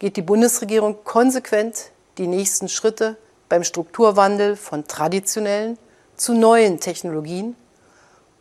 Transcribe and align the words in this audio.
geht 0.00 0.16
die 0.16 0.22
Bundesregierung 0.22 1.04
konsequent 1.04 1.92
die 2.18 2.26
nächsten 2.26 2.68
Schritte 2.68 3.16
beim 3.48 3.62
Strukturwandel 3.62 4.56
von 4.56 4.88
traditionellen 4.88 5.78
zu 6.16 6.34
neuen 6.34 6.80
Technologien 6.80 7.54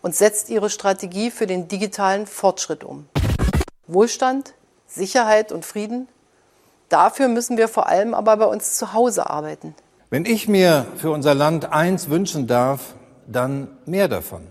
und 0.02 0.16
setzt 0.16 0.50
ihre 0.50 0.72
Strategie 0.72 1.30
für 1.30 1.46
den 1.46 1.68
digitalen 1.68 2.26
Fortschritt 2.26 2.84
um. 2.84 3.08
Wohlstand, 3.86 4.56
Sicherheit 4.88 5.52
und 5.52 5.64
Frieden, 5.64 6.08
dafür 6.90 7.28
müssen 7.28 7.58
wir 7.58 7.68
vor 7.68 7.88
allem 7.88 8.14
aber 8.14 8.38
bei 8.38 8.46
uns 8.46 8.76
zu 8.76 8.94
Hause 8.94 9.30
arbeiten. 9.30 9.76
Wenn 10.10 10.26
ich 10.26 10.48
mir 10.48 10.86
für 10.98 11.12
unser 11.12 11.34
Land 11.34 11.72
eins 11.72 12.10
wünschen 12.10 12.48
darf, 12.48 12.96
dann 13.28 13.68
mehr 13.86 14.08
davon. 14.08 14.48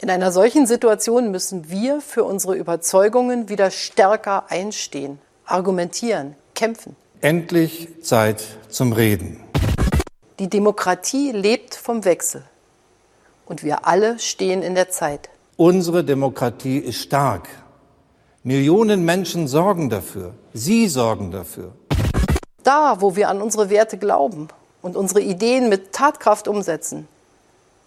In 0.00 0.10
einer 0.10 0.30
solchen 0.30 0.66
Situation 0.66 1.30
müssen 1.32 1.70
wir 1.70 2.00
für 2.00 2.22
unsere 2.22 2.54
Überzeugungen 2.54 3.48
wieder 3.48 3.70
stärker 3.70 4.50
einstehen, 4.50 5.18
argumentieren, 5.44 6.36
kämpfen. 6.54 6.94
Endlich 7.20 7.88
Zeit 8.02 8.44
zum 8.68 8.92
Reden. 8.92 9.42
Die 10.38 10.48
Demokratie 10.48 11.32
lebt 11.32 11.74
vom 11.74 12.04
Wechsel. 12.04 12.44
Und 13.44 13.64
wir 13.64 13.88
alle 13.88 14.20
stehen 14.20 14.62
in 14.62 14.76
der 14.76 14.88
Zeit. 14.90 15.30
Unsere 15.56 16.04
Demokratie 16.04 16.78
ist 16.78 16.98
stark. 17.02 17.48
Millionen 18.44 19.04
Menschen 19.04 19.48
sorgen 19.48 19.90
dafür. 19.90 20.32
Sie 20.54 20.88
sorgen 20.88 21.32
dafür. 21.32 21.72
Da, 22.62 23.00
wo 23.00 23.16
wir 23.16 23.28
an 23.30 23.42
unsere 23.42 23.68
Werte 23.68 23.98
glauben 23.98 24.48
und 24.80 24.96
unsere 24.96 25.20
Ideen 25.20 25.68
mit 25.68 25.92
Tatkraft 25.92 26.46
umsetzen, 26.46 27.08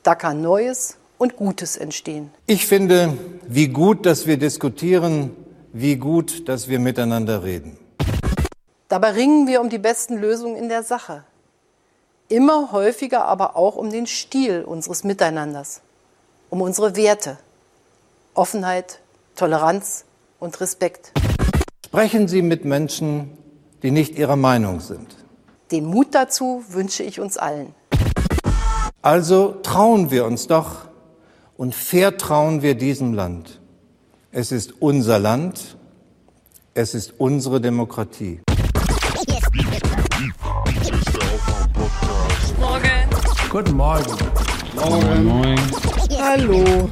da 0.03 0.13
kann 0.13 0.41
Neues 0.41 0.97
und 1.17 1.37
Gutes 1.37 1.77
entstehen. 1.77 2.31
Ich 2.47 2.67
finde, 2.67 3.17
wie 3.47 3.69
gut, 3.69 4.05
dass 4.05 4.27
wir 4.27 4.37
diskutieren, 4.37 5.31
wie 5.71 5.95
gut, 5.95 6.49
dass 6.49 6.67
wir 6.67 6.79
miteinander 6.79 7.43
reden. 7.43 7.77
Dabei 8.89 9.11
ringen 9.11 9.47
wir 9.47 9.61
um 9.61 9.69
die 9.69 9.77
besten 9.77 10.17
Lösungen 10.17 10.57
in 10.57 10.67
der 10.67 10.83
Sache. 10.83 11.23
Immer 12.27 12.73
häufiger 12.73 13.23
aber 13.23 13.55
auch 13.55 13.77
um 13.77 13.89
den 13.89 14.05
Stil 14.05 14.63
unseres 14.63 15.05
Miteinanders, 15.05 15.81
um 16.49 16.61
unsere 16.61 16.97
Werte. 16.97 17.37
Offenheit, 18.33 18.99
Toleranz 19.35 20.05
und 20.41 20.59
Respekt. 20.59 21.13
Sprechen 21.85 22.27
Sie 22.27 22.41
mit 22.41 22.65
Menschen, 22.65 23.37
die 23.83 23.91
nicht 23.91 24.17
Ihrer 24.17 24.35
Meinung 24.35 24.81
sind. 24.81 25.15
Den 25.71 25.85
Mut 25.85 26.07
dazu 26.11 26.63
wünsche 26.69 27.03
ich 27.03 27.19
uns 27.19 27.37
allen. 27.37 27.73
Also 29.01 29.55
trauen 29.63 30.11
wir 30.11 30.25
uns 30.25 30.47
doch 30.47 30.87
und 31.57 31.73
vertrauen 31.73 32.61
wir 32.61 32.75
diesem 32.75 33.13
Land. 33.13 33.61
Es 34.31 34.51
ist 34.51 34.81
unser 34.81 35.19
Land, 35.19 35.77
es 36.73 36.93
ist 36.93 37.13
unsere 37.17 37.61
Demokratie. 37.61 38.41
Guten 43.49 43.73
Morgen. 43.73 44.17
Hallo. 46.17 46.89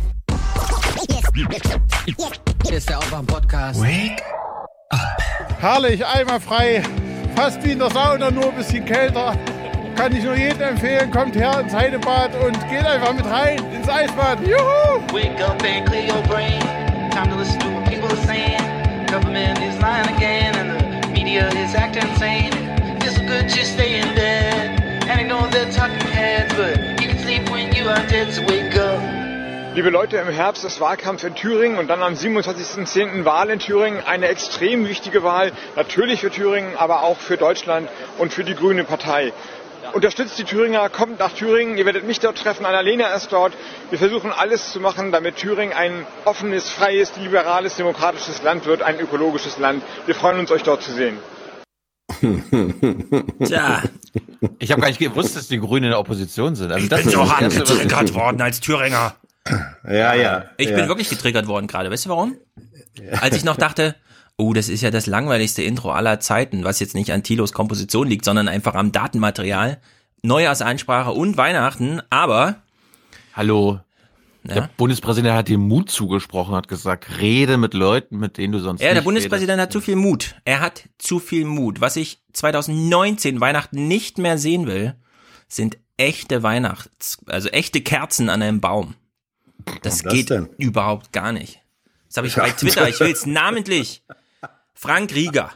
Hier 1.36 2.78
ist 2.78 2.90
der 2.90 2.98
Aufwach-Podcast. 2.98 3.84
Herrlich, 5.60 6.06
einmal 6.06 6.40
frei. 6.40 6.82
Fast 7.36 7.64
wie 7.64 7.72
in 7.72 7.80
der 7.80 7.92
Sauna, 7.92 8.32
nur 8.32 8.50
ein 8.50 8.56
bisschen 8.56 8.84
kälter. 8.86 9.36
Kann 9.96 10.16
ich 10.16 10.24
nur 10.24 10.36
jedem 10.36 10.62
empfehlen, 10.62 11.12
kommt 11.12 11.36
her 11.36 11.60
ins 11.60 11.74
Heidebad 11.74 12.32
und 12.44 12.58
geht 12.70 12.86
einfach 12.86 13.14
mit 13.14 13.26
rein 13.26 13.60
ins 13.74 13.88
Eisbad. 13.88 14.40
Juhu! 14.42 15.02
Wake 15.14 15.40
up 15.42 15.62
and 15.64 15.86
clear 15.88 16.08
your 16.08 16.24
brain. 16.24 16.62
Time 17.12 17.30
to 17.30 17.36
listen 17.36 17.60
to 17.60 17.68
what 17.70 17.86
people 17.86 18.10
are 18.10 18.26
saying. 18.26 18.58
Government 19.08 19.60
is 19.60 19.80
lying 19.82 20.08
again, 20.16 20.56
and 20.56 21.04
the 21.04 21.10
media 21.10 21.50
is 21.50 21.76
acting 21.76 22.10
insane. 22.10 22.54
Feels 23.02 23.16
so 23.18 23.26
good 23.26 23.50
just 23.50 23.74
stay 23.74 24.00
in 24.00 24.16
bed. 24.16 24.82
And 25.08 25.20
I 25.20 25.24
know 25.24 25.48
they're 25.50 25.72
talking 25.72 26.00
heads, 26.08 26.54
but 26.56 27.02
you 27.02 27.10
can 27.10 27.20
sleep 27.20 27.50
when 27.50 27.74
you 27.76 27.90
are 27.90 28.08
dead, 28.08 28.34
so 28.34 28.42
wake 28.46 28.76
up. 28.78 29.19
Liebe 29.80 29.92
Leute, 29.92 30.18
im 30.18 30.28
Herbst 30.28 30.66
ist 30.66 30.82
Wahlkampf 30.82 31.24
in 31.24 31.36
Thüringen 31.36 31.78
und 31.78 31.88
dann 31.88 32.04
am 32.04 32.12
27.10. 32.12 33.24
Wahl 33.24 33.50
in 33.50 33.60
Thüringen. 33.60 34.02
Eine 34.06 34.28
extrem 34.28 34.86
wichtige 34.86 35.24
Wahl, 35.24 35.54
natürlich 35.78 36.20
für 36.20 36.30
Thüringen, 36.30 36.76
aber 36.76 37.04
auch 37.04 37.18
für 37.18 37.38
Deutschland 37.38 37.88
und 38.18 38.34
für 38.34 38.44
die 38.44 38.56
Grüne 38.56 38.84
Partei. 38.84 39.32
Unterstützt 39.94 40.38
die 40.38 40.44
Thüringer, 40.44 40.90
kommt 40.90 41.20
nach 41.20 41.32
Thüringen, 41.32 41.78
ihr 41.78 41.86
werdet 41.86 42.06
mich 42.06 42.20
dort 42.20 42.38
treffen, 42.38 42.66
Annalena 42.66 43.08
ist 43.14 43.32
dort. 43.32 43.54
Wir 43.90 43.98
versuchen 43.98 44.34
alles 44.34 44.74
zu 44.74 44.82
machen, 44.82 45.14
damit 45.14 45.38
Thüringen 45.38 45.72
ein 45.72 46.06
offenes, 46.26 46.70
freies, 46.70 47.16
liberales, 47.16 47.78
demokratisches 47.78 48.44
Land 48.44 48.66
wird, 48.66 48.82
ein 48.82 49.00
ökologisches 49.00 49.60
Land. 49.60 49.82
Wir 50.06 50.14
freuen 50.14 50.40
uns, 50.40 50.52
euch 50.52 50.64
dort 50.64 50.84
zu 50.84 50.92
sehen. 50.92 51.20
Tja, 53.46 53.84
Ich 54.60 54.72
habe 54.74 54.82
gar 54.82 54.90
nicht 54.90 55.00
gewusst, 55.00 55.38
dass 55.38 55.48
die 55.48 55.60
Grünen 55.60 55.86
in 55.86 55.92
der 55.92 56.00
Opposition 56.00 56.56
sind. 56.56 56.70
Also 56.70 56.84
ich 56.84 56.90
das 56.90 57.00
bin 57.00 57.08
ist 57.08 57.16
so 57.16 57.32
hart 57.32 58.14
worden 58.14 58.42
als 58.42 58.60
Thüringer. 58.60 59.16
Ja, 59.84 60.14
ja. 60.14 60.46
Ich 60.58 60.70
ja. 60.70 60.76
bin 60.76 60.88
wirklich 60.88 61.10
getriggert 61.10 61.48
worden 61.48 61.68
gerade. 61.68 61.90
Weißt 61.90 62.06
du 62.06 62.10
warum? 62.10 62.36
Als 63.22 63.36
ich 63.36 63.44
noch 63.44 63.58
dachte, 63.58 63.96
oh, 64.38 64.54
das 64.54 64.70
ist 64.70 64.82
ja 64.82 64.92
das 64.92 65.08
langweiligste 65.08 65.64
Intro 65.64 65.92
aller 65.92 66.20
Zeiten, 66.20 66.64
was 66.64 66.80
jetzt 66.80 66.96
nicht 66.96 67.12
an 67.12 67.24
Tilos 67.24 67.54
Komposition 67.54 68.08
liegt, 68.08 68.26
sondern 68.26 68.48
einfach 68.48 68.76
am 68.76 68.92
Datenmaterial. 68.92 69.80
Neujahrsansprache 70.22 71.12
und 71.12 71.38
Weihnachten, 71.38 72.02
aber 72.10 72.62
Hallo. 73.34 73.80
Ja? 74.44 74.54
Der 74.54 74.70
Bundespräsident 74.78 75.34
hat 75.34 75.48
dir 75.48 75.58
Mut 75.58 75.90
zugesprochen, 75.90 76.56
hat 76.56 76.68
gesagt, 76.68 77.20
rede 77.20 77.58
mit 77.58 77.74
Leuten, 77.74 78.18
mit 78.18 78.38
denen 78.38 78.54
du 78.54 78.60
sonst 78.60 78.82
Ja, 78.82 78.94
der 78.94 79.02
Bundespräsident 79.02 79.62
hat 79.62 79.72
zu 79.72 79.82
viel 79.82 79.96
Mut. 79.96 80.36
Er 80.46 80.60
hat 80.60 80.90
zu 80.98 81.20
viel 81.20 81.46
Mut. 81.46 81.82
Was 81.82 81.96
ich 81.96 82.22
2019 82.34 83.40
Weihnachten 83.40 83.88
nicht 83.88 84.18
mehr 84.18 84.38
sehen 84.38 84.68
will, 84.68 84.96
sind 85.48 85.78
echte 85.98 86.44
Weihnachts, 86.44 87.20
also 87.28 87.50
echte 87.50 87.82
Kerzen 87.82 88.30
an 88.30 88.42
einem 88.42 88.62
Baum. 88.62 88.96
Das, 89.82 90.02
das 90.02 90.14
geht 90.14 90.30
denn? 90.30 90.50
überhaupt 90.58 91.12
gar 91.12 91.32
nicht. 91.32 91.62
Das 92.08 92.18
habe 92.18 92.28
ich 92.28 92.36
bei 92.36 92.50
Twitter, 92.52 92.88
ich 92.90 93.00
will's 93.00 93.26
namentlich. 93.26 94.04
Frank 94.74 95.14
Rieger, 95.14 95.52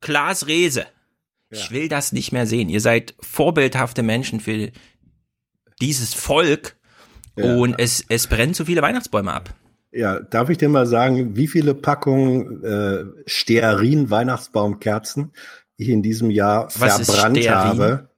Klaas 0.00 0.46
Rehse, 0.46 0.86
Ich 1.50 1.70
will 1.70 1.88
das 1.88 2.12
nicht 2.12 2.32
mehr 2.32 2.46
sehen. 2.46 2.68
Ihr 2.68 2.80
seid 2.80 3.14
vorbildhafte 3.20 4.02
Menschen 4.02 4.40
für 4.40 4.72
dieses 5.80 6.14
Volk 6.14 6.76
Ja. 7.36 7.54
und 7.56 7.76
es, 7.78 8.04
es 8.08 8.26
brennen 8.26 8.54
zu 8.54 8.64
viele 8.64 8.82
Weihnachtsbäume 8.82 9.32
ab. 9.32 9.54
Ja, 9.92 10.18
darf 10.20 10.48
ich 10.50 10.58
dir 10.58 10.68
mal 10.68 10.86
sagen, 10.86 11.36
wie 11.36 11.46
viele 11.46 11.74
Packungen 11.74 12.64
äh, 12.64 13.04
Stearin 13.26 14.10
Weihnachtsbaumkerzen 14.10 15.32
ich 15.76 15.88
in 15.88 16.02
diesem 16.02 16.30
Jahr 16.30 16.68
Was 16.76 17.06
verbrannt 17.08 17.48
habe? 17.48 18.08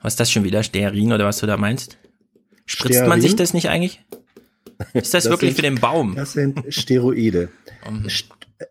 Was 0.00 0.14
ist 0.14 0.20
das 0.20 0.30
schon 0.32 0.44
wieder? 0.44 0.62
Stearin 0.62 1.12
oder 1.12 1.26
was 1.26 1.38
du 1.38 1.46
da 1.46 1.56
meinst? 1.58 1.98
Spritzt 2.72 3.00
man 3.00 3.04
Stearin? 3.04 3.20
sich 3.22 3.36
das 3.36 3.54
nicht 3.54 3.68
eigentlich? 3.68 4.04
Ist 4.94 5.14
das, 5.14 5.24
Das 5.24 5.30
wirklich 5.30 5.50
sind- 5.50 5.56
für 5.56 5.62
den 5.62 5.80
Baum? 5.80 6.14
Das 6.16 6.32
sind 6.32 6.62
Steroide. 6.68 7.48
Mhm. 7.88 8.06
St- 8.06 8.24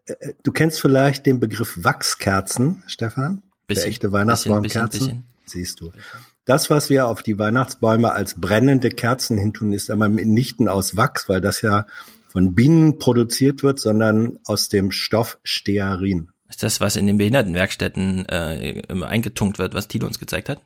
äh, 0.07 0.33
Du 0.43 0.51
kennst 0.51 0.81
vielleicht 0.81 1.25
den 1.25 1.39
Begriff 1.39 1.77
Wachskerzen, 1.83 2.83
Stefan? 2.87 3.43
Bisschen, 3.67 3.83
Der 3.83 3.89
echte 3.91 4.11
Weihnachtsbaumkerzen. 4.11 4.89
bisschen, 4.89 5.23
Siehst 5.45 5.79
du. 5.81 5.91
Das, 6.45 6.69
was 6.69 6.89
wir 6.89 7.07
auf 7.07 7.23
die 7.23 7.37
Weihnachtsbäume 7.37 8.11
als 8.11 8.39
brennende 8.39 8.89
Kerzen 8.89 9.37
hintun, 9.37 9.73
ist 9.73 9.89
aber 9.91 10.09
mitnichten 10.09 10.67
aus 10.67 10.97
Wachs, 10.97 11.29
weil 11.29 11.39
das 11.41 11.61
ja 11.61 11.85
von 12.29 12.55
Bienen 12.55 12.97
produziert 12.99 13.61
wird, 13.63 13.79
sondern 13.79 14.39
aus 14.45 14.69
dem 14.69 14.91
Stoff 14.91 15.37
Stearin. 15.43 16.29
Ist 16.49 16.63
das, 16.63 16.81
was 16.81 16.95
in 16.97 17.07
den 17.07 17.17
Behindertenwerkstätten 17.17 18.25
äh, 18.27 18.79
immer 18.89 19.07
eingetunkt 19.07 19.59
wird, 19.59 19.73
was 19.73 19.87
Tilo 19.87 20.07
uns 20.07 20.19
gezeigt 20.19 20.49
hat? 20.49 20.61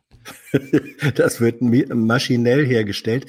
Das 1.15 1.39
wird 1.41 1.61
maschinell 1.61 2.65
hergestellt. 2.65 3.25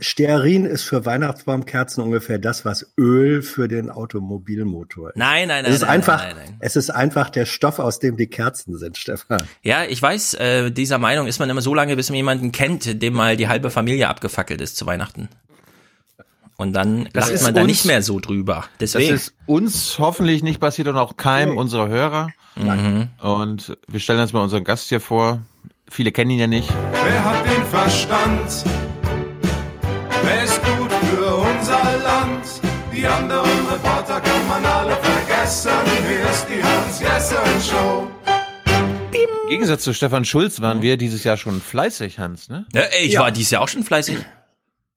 Stearin 0.00 0.64
ist 0.64 0.82
für 0.84 1.04
Weihnachtsbaumkerzen 1.04 2.02
ungefähr 2.02 2.38
das, 2.38 2.64
was 2.64 2.92
Öl 2.98 3.42
für 3.42 3.68
den 3.68 3.90
Automobilmotor 3.90 5.10
ist. 5.10 5.16
Nein, 5.16 5.48
nein, 5.48 5.62
nein. 5.64 5.70
Es 5.72 5.76
ist 5.76 5.82
nein, 5.82 5.90
einfach, 5.90 6.22
Nein, 6.22 6.36
nein, 6.36 6.56
es 6.60 6.76
ist 6.76 6.90
einfach 6.90 7.30
der 7.30 7.44
Stoff, 7.46 7.78
aus 7.78 7.98
dem 7.98 8.16
die 8.16 8.26
Kerzen 8.28 8.78
sind, 8.78 8.96
Stefan. 8.96 9.42
Ja, 9.62 9.84
ich 9.84 10.00
weiß, 10.00 10.34
äh, 10.34 10.70
dieser 10.70 10.98
Meinung 10.98 11.26
ist 11.26 11.38
man 11.38 11.50
immer 11.50 11.60
so 11.62 11.74
lange, 11.74 11.96
bis 11.96 12.08
man 12.10 12.16
jemanden 12.16 12.52
kennt, 12.52 13.02
dem 13.02 13.14
mal 13.14 13.36
die 13.36 13.48
halbe 13.48 13.70
Familie 13.70 14.08
abgefackelt 14.08 14.60
ist 14.60 14.76
zu 14.76 14.86
Weihnachten. 14.86 15.28
Und 16.56 16.72
dann 16.72 17.08
Das 17.12 17.30
lacht 17.30 17.42
man 17.42 17.54
da 17.54 17.60
uns- 17.60 17.68
nicht 17.68 17.84
mehr 17.84 18.02
so 18.02 18.18
drüber. 18.18 18.64
Das 18.78 18.92
Deswegen. 18.92 19.14
ist 19.14 19.34
uns 19.46 19.98
hoffentlich 19.98 20.42
nicht 20.42 20.58
passiert 20.60 20.88
und 20.88 20.96
auch 20.96 21.16
keinem 21.16 21.56
unserer 21.56 21.88
Hörer. 21.88 22.30
Mhm. 22.56 23.08
Und 23.20 23.76
wir 23.86 24.00
stellen 24.00 24.18
uns 24.20 24.32
mal 24.32 24.42
unseren 24.42 24.64
Gast 24.64 24.88
hier 24.88 25.00
vor. 25.00 25.42
Viele 25.90 26.12
kennen 26.12 26.30
ihn 26.30 26.38
ja 26.38 26.46
nicht. 26.46 26.68
Wer 26.92 27.24
hat 27.24 27.44
den 27.44 27.64
Verstand? 27.66 28.64
Wer 30.22 30.44
ist 30.44 30.60
gut 30.64 30.92
für 30.92 31.34
unser 31.36 31.98
Land? 32.02 32.44
Die 32.94 33.06
anderen 33.06 33.66
Reporter 33.68 34.20
kann 34.20 34.48
man 34.48 34.64
alle 34.64 34.96
vergessen. 34.96 35.70
Hier 36.08 36.30
ist 36.30 36.46
die 36.48 36.62
Hans-Jessen-Show. 36.62 38.08
Im 39.12 39.48
Gegensatz 39.50 39.82
zu 39.84 39.94
Stefan 39.94 40.24
Schulz 40.24 40.60
waren 40.60 40.82
wir 40.82 40.96
dieses 40.98 41.24
Jahr 41.24 41.36
schon 41.38 41.60
fleißig, 41.62 42.18
Hans, 42.18 42.48
ne? 42.50 42.66
ja, 42.74 42.82
ey, 42.82 43.06
ich 43.06 43.12
Ja. 43.14 43.20
war 43.20 43.30
dieses 43.32 43.50
Jahr 43.52 43.62
auch 43.62 43.68
schon 43.68 43.82
fleißig. 43.82 44.18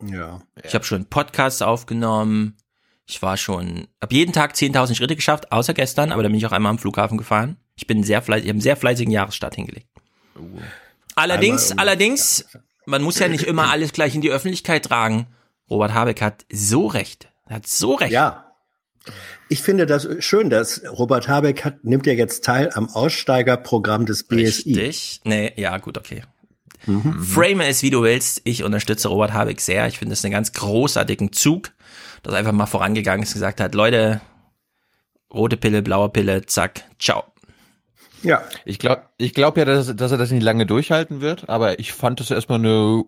Ja. 0.05 0.41
Ich 0.63 0.73
habe 0.75 0.83
schon 0.83 1.05
Podcasts 1.05 1.61
aufgenommen. 1.61 2.57
Ich 3.05 3.21
war 3.21 3.37
schon, 3.37 3.87
hab 4.01 4.11
jeden 4.11 4.33
Tag 4.33 4.53
10.000 4.55 4.95
Schritte 4.95 5.15
geschafft, 5.15 5.51
außer 5.51 5.73
gestern, 5.73 6.11
aber 6.11 6.23
da 6.23 6.29
bin 6.29 6.37
ich 6.37 6.45
auch 6.45 6.51
einmal 6.51 6.69
am 6.71 6.79
Flughafen 6.79 7.17
gefahren. 7.17 7.57
Ich 7.75 7.87
bin 7.87 8.03
sehr 8.03 8.21
fleißig, 8.21 8.43
ich 8.45 8.49
habe 8.49 8.55
einen 8.55 8.61
sehr 8.61 8.75
fleißigen 8.77 9.11
Jahresstart 9.11 9.55
hingelegt. 9.55 9.87
Allerdings, 11.15 11.71
Einmal 11.71 11.73
um- 11.85 11.89
allerdings, 11.89 12.45
man 12.85 13.01
muss 13.01 13.19
ja 13.19 13.27
nicht 13.27 13.43
immer 13.43 13.69
alles 13.69 13.93
gleich 13.93 14.15
in 14.15 14.21
die 14.21 14.31
Öffentlichkeit 14.31 14.85
tragen. 14.85 15.27
Robert 15.69 15.93
Habeck 15.93 16.21
hat 16.21 16.45
so 16.51 16.87
recht. 16.87 17.29
Er 17.47 17.57
hat 17.57 17.67
so 17.67 17.95
recht. 17.95 18.11
Ja. 18.11 18.45
Ich 19.49 19.61
finde 19.61 19.85
das 19.85 20.07
schön, 20.19 20.49
dass 20.49 20.81
Robert 20.89 21.27
Habeck 21.27 21.65
hat, 21.65 21.83
nimmt 21.83 22.05
ja 22.05 22.13
jetzt 22.13 22.45
teil 22.45 22.69
am 22.73 22.87
Aussteigerprogramm 22.89 24.05
des 24.05 24.23
BSI. 24.23 24.73
Richtig. 24.73 25.21
Nee, 25.23 25.53
ja, 25.57 25.77
gut, 25.79 25.97
okay. 25.97 26.23
Mhm. 26.85 27.21
Frame 27.21 27.61
es, 27.61 27.83
wie 27.83 27.89
du 27.89 28.03
willst. 28.03 28.41
Ich 28.43 28.63
unterstütze 28.63 29.07
Robert 29.07 29.33
Habeck 29.33 29.59
sehr. 29.59 29.87
Ich 29.87 29.97
finde 29.99 30.13
das 30.13 30.23
einen 30.23 30.31
ganz 30.31 30.53
großartigen 30.53 31.33
Zug, 31.33 31.71
dass 32.23 32.33
er 32.33 32.39
einfach 32.39 32.51
mal 32.53 32.65
vorangegangen 32.67 33.23
ist 33.23 33.29
und 33.29 33.35
gesagt 33.35 33.59
hat, 33.59 33.75
Leute, 33.75 34.21
rote 35.33 35.57
Pille, 35.57 35.81
blaue 35.81 36.09
Pille, 36.09 36.45
zack, 36.45 36.83
ciao. 36.99 37.23
Ja. 38.23 38.41
Ich 38.65 38.79
glaube 38.79 39.03
ich 39.17 39.33
glaub 39.33 39.57
ja, 39.57 39.65
dass, 39.65 39.95
dass 39.95 40.11
er 40.11 40.17
das 40.17 40.31
nicht 40.31 40.43
lange 40.43 40.65
durchhalten 40.65 41.21
wird, 41.21 41.49
aber 41.49 41.79
ich 41.79 41.93
fand 41.93 42.19
das 42.19 42.31
erstmal 42.31 42.59
eine 42.59 43.03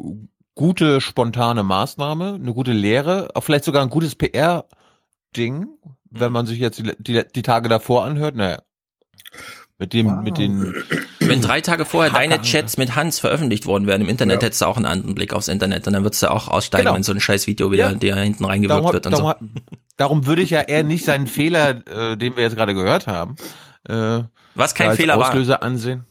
gute, 0.56 1.02
spontane 1.02 1.64
Maßnahme, 1.64 2.36
eine 2.36 2.54
gute 2.54 2.72
Lehre, 2.74 3.30
auch 3.34 3.42
vielleicht 3.42 3.64
sogar 3.66 3.82
ein 3.84 3.90
gutes 3.90 4.16
PR-Ding, 4.16 5.68
wenn 6.12 6.32
man 6.32 6.46
sich 6.46 6.60
jetzt 6.60 6.80
die, 6.80 6.92
die, 7.00 7.24
die 7.34 7.42
Tage 7.42 7.70
davor 7.70 8.06
anhört. 8.06 8.36
Naja. 8.36 8.60
Mit 9.80 9.94
dem, 9.94 10.22
mit 10.24 10.38
den, 10.38 10.74
Wenn 11.20 11.42
drei 11.42 11.60
Tage 11.60 11.84
vorher 11.84 12.14
deine 12.14 12.36
Hacker. 12.36 12.44
Chats 12.44 12.78
mit 12.78 12.96
Hans 12.96 13.20
veröffentlicht 13.20 13.66
worden 13.66 13.88
wären 13.88 14.02
im 14.02 14.08
Internet, 14.08 14.42
Ja. 14.42 14.46
hättest 14.46 14.62
du 14.62 14.66
auch 14.68 14.78
einen 14.78 14.86
anderen 14.86 15.16
Blick 15.16 15.34
aufs 15.34 15.48
Internet 15.48 15.88
und 15.88 15.94
dann 15.94 16.04
würdest 16.04 16.22
du 16.22 16.32
auch 16.32 16.48
aussteigen, 16.48 16.86
Genau. 16.86 16.96
wenn 16.96 17.04
so 17.04 17.12
ein 17.12 17.20
scheiß 17.20 17.48
Video 17.48 17.72
wieder 17.72 17.90
Ja. 17.90 17.96
dir 17.96 18.16
hinten 18.16 18.46
reingewirkt 18.46 18.80
darum, 18.80 18.94
wird 18.94 19.06
und 19.08 19.12
darum, 19.12 19.34
so. 19.42 19.62
darum 19.98 20.26
würde 20.28 20.44
ich 20.44 20.52
ja 20.52 20.62
eher 20.62 20.84
nicht 20.84 21.04
seinen 21.04 21.26
Fehler, 21.28 21.82
äh, 21.88 22.16
den 22.16 22.36
wir 22.36 22.44
jetzt 22.44 22.56
gerade 22.56 22.76
gehört 22.76 23.08
haben, 23.08 23.36
äh, 23.90 24.22
Was 24.56 24.76
kein 24.76 24.90
als 24.90 24.98
Fehler 24.98 25.18
war. 25.20 25.30
Auslöser 25.30 25.64
ansehen. 25.64 26.06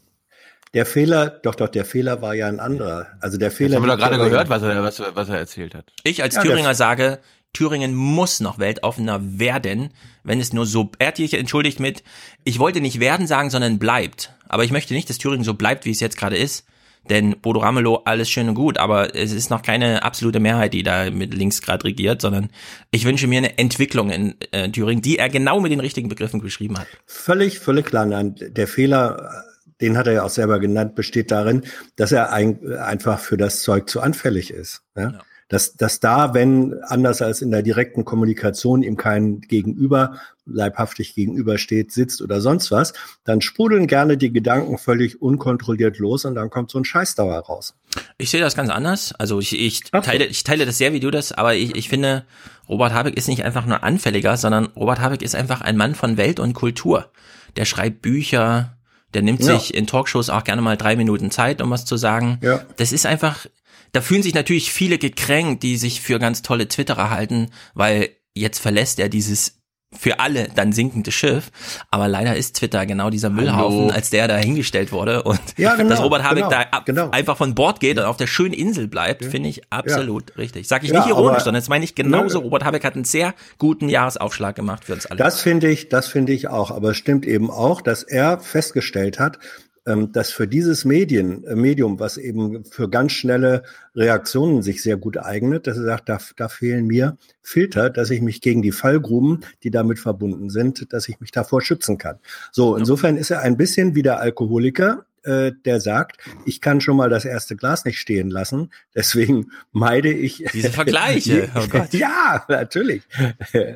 Der 0.73 0.85
Fehler, 0.87 1.29
doch, 1.29 1.53
doch, 1.55 1.69
der 1.69 1.85
Fehler 1.85 2.21
war 2.21 2.33
ja 2.33 2.47
ein 2.47 2.59
anderer. 2.59 3.07
Also 3.21 3.37
der 3.37 3.51
Fehler. 3.51 3.75
haben 3.75 3.83
wir 3.83 3.91
doch 3.95 3.97
gerade 3.97 4.17
gehört, 4.17 4.49
was 4.49 4.63
er, 4.63 4.81
was, 4.83 4.99
was 5.13 5.29
er 5.29 5.37
erzählt 5.37 5.75
hat. 5.75 5.85
Ich 6.03 6.23
als 6.23 6.35
Ja, 6.35 6.41
Thüringer 6.41 6.69
das- 6.69 6.77
sage, 6.79 7.19
Thüringen 7.53 7.93
muss 7.93 8.39
noch 8.39 8.57
weltoffener 8.57 9.19
werden, 9.21 9.91
wenn 10.23 10.39
es 10.39 10.53
nur 10.53 10.65
so, 10.65 10.89
er 10.97 11.09
hat 11.09 11.17
sich 11.17 11.35
entschuldigt 11.35 11.79
mit, 11.79 12.03
ich 12.43 12.57
wollte 12.57 12.81
nicht 12.81 12.99
werden 12.99 13.27
sagen, 13.27 13.51
sondern 13.51 13.77
bleibt. 13.77 14.33
Aber 14.49 14.63
ich 14.63 14.71
möchte 14.71 14.95
nicht, 14.95 15.07
dass 15.11 15.19
Thüringen 15.19 15.43
so 15.43 15.53
bleibt, 15.53 15.85
wie 15.85 15.91
es 15.91 15.99
jetzt 15.99 16.17
gerade 16.17 16.37
ist. 16.37 16.65
Denn 17.09 17.35
Bodo 17.41 17.59
Ramelow, 17.59 18.03
alles 18.05 18.29
schön 18.29 18.47
und 18.49 18.55
gut, 18.55 18.77
aber 18.77 19.15
es 19.15 19.31
ist 19.31 19.49
noch 19.49 19.61
keine 19.61 20.03
absolute 20.03 20.39
Mehrheit, 20.39 20.73
die 20.73 20.83
da 20.83 21.11
mit 21.11 21.33
links 21.33 21.61
gerade 21.61 21.83
regiert, 21.85 22.21
sondern 22.21 22.49
ich 22.91 23.05
wünsche 23.05 23.27
mir 23.27 23.39
eine 23.39 23.57
Entwicklung 23.57 24.09
in 24.09 24.35
äh, 24.51 24.69
Thüringen, 24.69 25.01
die 25.01 25.17
er 25.17 25.29
genau 25.29 25.59
mit 25.59 25.71
den 25.71 25.81
richtigen 25.81 26.07
Begriffen 26.07 26.41
beschrieben 26.41 26.77
hat. 26.77 26.87
Völlig, 27.05 27.59
völlig 27.59 27.85
klar. 27.85 28.05
Nein, 28.05 28.35
der 28.37 28.67
Fehler, 28.67 29.43
den 29.81 29.97
hat 29.97 30.07
er 30.07 30.13
ja 30.13 30.23
auch 30.23 30.29
selber 30.29 30.59
genannt, 30.59 30.95
besteht 30.95 31.31
darin, 31.31 31.63
dass 31.97 32.11
er 32.11 32.31
ein, 32.31 32.73
einfach 32.73 33.19
für 33.19 33.37
das 33.37 33.61
Zeug 33.61 33.89
zu 33.89 33.99
anfällig 33.99 34.51
ist. 34.51 34.83
Ja? 34.95 35.11
Ja. 35.11 35.21
Dass, 35.53 35.75
dass 35.75 35.99
da, 35.99 36.33
wenn 36.33 36.81
anders 36.87 37.21
als 37.21 37.43
in 37.43 37.51
der 37.51 37.61
direkten 37.61 38.05
Kommunikation 38.05 38.81
ihm 38.81 38.97
kein 38.97 39.39
Gegenüber 39.41 40.15
leibhaftig 40.47 41.13
gegenübersteht, 41.13 41.91
sitzt 41.91 42.23
oder 42.23 42.41
sonst 42.41 42.71
was, 42.71 42.93
dann 43.23 43.39
sprudeln 43.39 43.85
gerne 43.85 44.17
die 44.17 44.33
Gedanken 44.33 44.79
völlig 44.79 45.21
unkontrolliert 45.21 45.99
los 45.99 46.25
und 46.25 46.33
dann 46.33 46.49
kommt 46.49 46.71
so 46.71 46.79
ein 46.79 46.85
Scheißdauer 46.85 47.37
raus. 47.37 47.75
Ich 48.17 48.31
sehe 48.31 48.41
das 48.41 48.55
ganz 48.55 48.71
anders. 48.71 49.13
Also 49.19 49.39
ich, 49.39 49.57
ich, 49.59 49.83
teile, 49.83 50.25
ich 50.25 50.43
teile 50.43 50.65
das 50.65 50.79
sehr 50.79 50.91
wie 50.91 50.99
du 50.99 51.11
das, 51.11 51.31
aber 51.31 51.53
ich, 51.53 51.75
ich 51.75 51.87
finde, 51.87 52.25
Robert 52.67 52.91
Habeck 52.93 53.15
ist 53.15 53.27
nicht 53.27 53.43
einfach 53.43 53.67
nur 53.67 53.83
anfälliger, 53.83 54.35
sondern 54.37 54.65
Robert 54.75 55.01
Habeck 55.01 55.21
ist 55.21 55.35
einfach 55.35 55.61
ein 55.61 55.77
Mann 55.77 55.93
von 55.93 56.17
Welt 56.17 56.39
und 56.39 56.53
Kultur. 56.53 57.11
Der 57.57 57.65
schreibt 57.65 58.01
Bücher, 58.01 58.75
der 59.13 59.21
nimmt 59.21 59.41
Ja. 59.41 59.57
sich 59.59 59.75
in 59.75 59.85
Talkshows 59.85 60.31
auch 60.31 60.43
gerne 60.43 60.63
mal 60.63 60.77
drei 60.77 60.95
Minuten 60.95 61.29
Zeit, 61.29 61.61
um 61.61 61.69
was 61.69 61.85
zu 61.85 61.95
sagen. 61.95 62.39
Ja. 62.41 62.61
Das 62.77 62.91
ist 62.91 63.05
einfach, 63.05 63.45
da 63.93 64.01
fühlen 64.01 64.23
sich 64.23 64.33
natürlich 64.33 64.71
viele 64.73 64.97
gekränkt, 64.97 65.63
die 65.63 65.77
sich 65.77 66.01
für 66.01 66.19
ganz 66.19 66.41
tolle 66.41 66.67
Twitterer 66.67 67.09
halten, 67.09 67.49
weil 67.73 68.09
jetzt 68.35 68.59
verlässt 68.59 68.99
er 68.99 69.07
dieses 69.09 69.59
für 69.95 70.19
alle 70.19 70.47
dann 70.55 70.71
sinkende 70.73 71.11
Schiff. 71.11 71.51
Aber 71.91 72.07
leider 72.07 72.35
ist 72.35 72.55
Twitter 72.55 72.87
genau 72.87 73.11
dieser 73.11 73.29
Müllhaufen, 73.29 73.79
Hallo. 73.81 73.89
als 73.91 74.09
der 74.09 74.27
da 74.27 74.37
hingestellt 74.37 74.91
wurde. 74.91 75.21
Und 75.21 75.39
Ja, 75.55 75.75
genau, 75.77 75.89
dass 75.89 76.01
Robert 76.01 76.23
Habeck 76.23 76.37
genau, 76.45 76.49
da 76.49 76.61
ab, 76.71 76.85
genau. 76.87 77.11
einfach 77.11 77.37
von 77.37 77.53
Bord 77.53 77.79
geht 77.79 77.99
und 77.99 78.05
auf 78.05 78.17
der 78.17 78.25
schönen 78.25 78.55
Insel 78.55 78.87
bleibt, 78.87 79.23
finde 79.23 79.49
ich 79.49 79.61
absolut 79.71 80.35
richtig. 80.35 80.67
Sag 80.67 80.83
ich 80.83 80.89
Ja, 80.89 80.97
nicht 81.01 81.09
ironisch, 81.09 81.33
aber- 81.35 81.39
sondern 81.41 81.61
das 81.61 81.69
meine 81.69 81.85
ich 81.85 81.93
genauso. 81.93 82.39
Nö. 82.39 82.45
Robert 82.45 82.65
Habeck 82.65 82.83
hat 82.83 82.95
einen 82.95 83.03
sehr 83.03 83.35
guten 83.59 83.87
Jahresaufschlag 83.87 84.55
gemacht 84.55 84.83
für 84.85 84.93
uns 84.93 85.05
alle. 85.05 85.19
Das 85.19 85.41
finde 85.41 85.69
ich, 85.69 85.89
das 85.89 86.07
finde 86.07 86.33
ich 86.33 86.47
auch. 86.47 86.71
Aber 86.71 86.89
es 86.89 86.97
stimmt 86.97 87.27
eben 87.27 87.51
auch, 87.51 87.79
dass 87.79 88.01
er 88.01 88.39
festgestellt 88.39 89.19
hat, 89.19 89.37
dass 89.85 90.31
für 90.31 90.47
dieses 90.47 90.85
Medien, 90.85 91.43
äh, 91.43 91.55
Medium, 91.55 91.99
was 91.99 92.17
eben 92.17 92.63
für 92.65 92.89
ganz 92.89 93.11
schnelle 93.11 93.63
Reaktionen 93.95 94.61
sich 94.61 94.81
sehr 94.81 94.97
gut 94.97 95.17
eignet, 95.17 95.67
dass 95.67 95.77
er 95.77 95.83
sagt, 95.83 96.09
da, 96.09 96.19
da 96.37 96.47
fehlen 96.47 96.87
mir 96.87 97.17
Filter, 97.41 97.89
dass 97.89 98.09
ich 98.09 98.21
mich 98.21 98.41
gegen 98.41 98.61
die 98.61 98.71
Fallgruben, 98.71 99.45
die 99.63 99.71
damit 99.71 99.99
verbunden 99.99 100.49
sind, 100.49 100.93
dass 100.93 101.09
ich 101.09 101.19
mich 101.19 101.31
davor 101.31 101.61
schützen 101.61 101.97
kann. 101.97 102.19
So, 102.51 102.75
insofern 102.75 103.17
ist 103.17 103.31
er 103.31 103.41
ein 103.41 103.57
bisschen 103.57 103.95
wie 103.95 104.03
der 104.03 104.19
Alkoholiker, 104.19 105.05
äh, 105.23 105.51
der 105.65 105.79
sagt, 105.79 106.17
ich 106.45 106.61
kann 106.61 106.81
schon 106.81 106.97
mal 106.97 107.09
das 107.09 107.25
erste 107.25 107.55
Glas 107.55 107.85
nicht 107.85 107.99
stehen 107.99 108.29
lassen, 108.29 108.71
deswegen 108.95 109.51
meide 109.71 110.11
ich 110.11 110.43
Diese 110.53 110.71
Vergleiche, 110.71 111.49
oh 111.55 111.79
ja, 111.91 112.45
natürlich. 112.47 113.03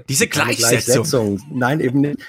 Diese 0.10 0.28
Keine 0.28 0.56
Gleichsetzung. 0.56 1.42
Nein, 1.52 1.80
eben 1.80 2.02
nicht. 2.02 2.20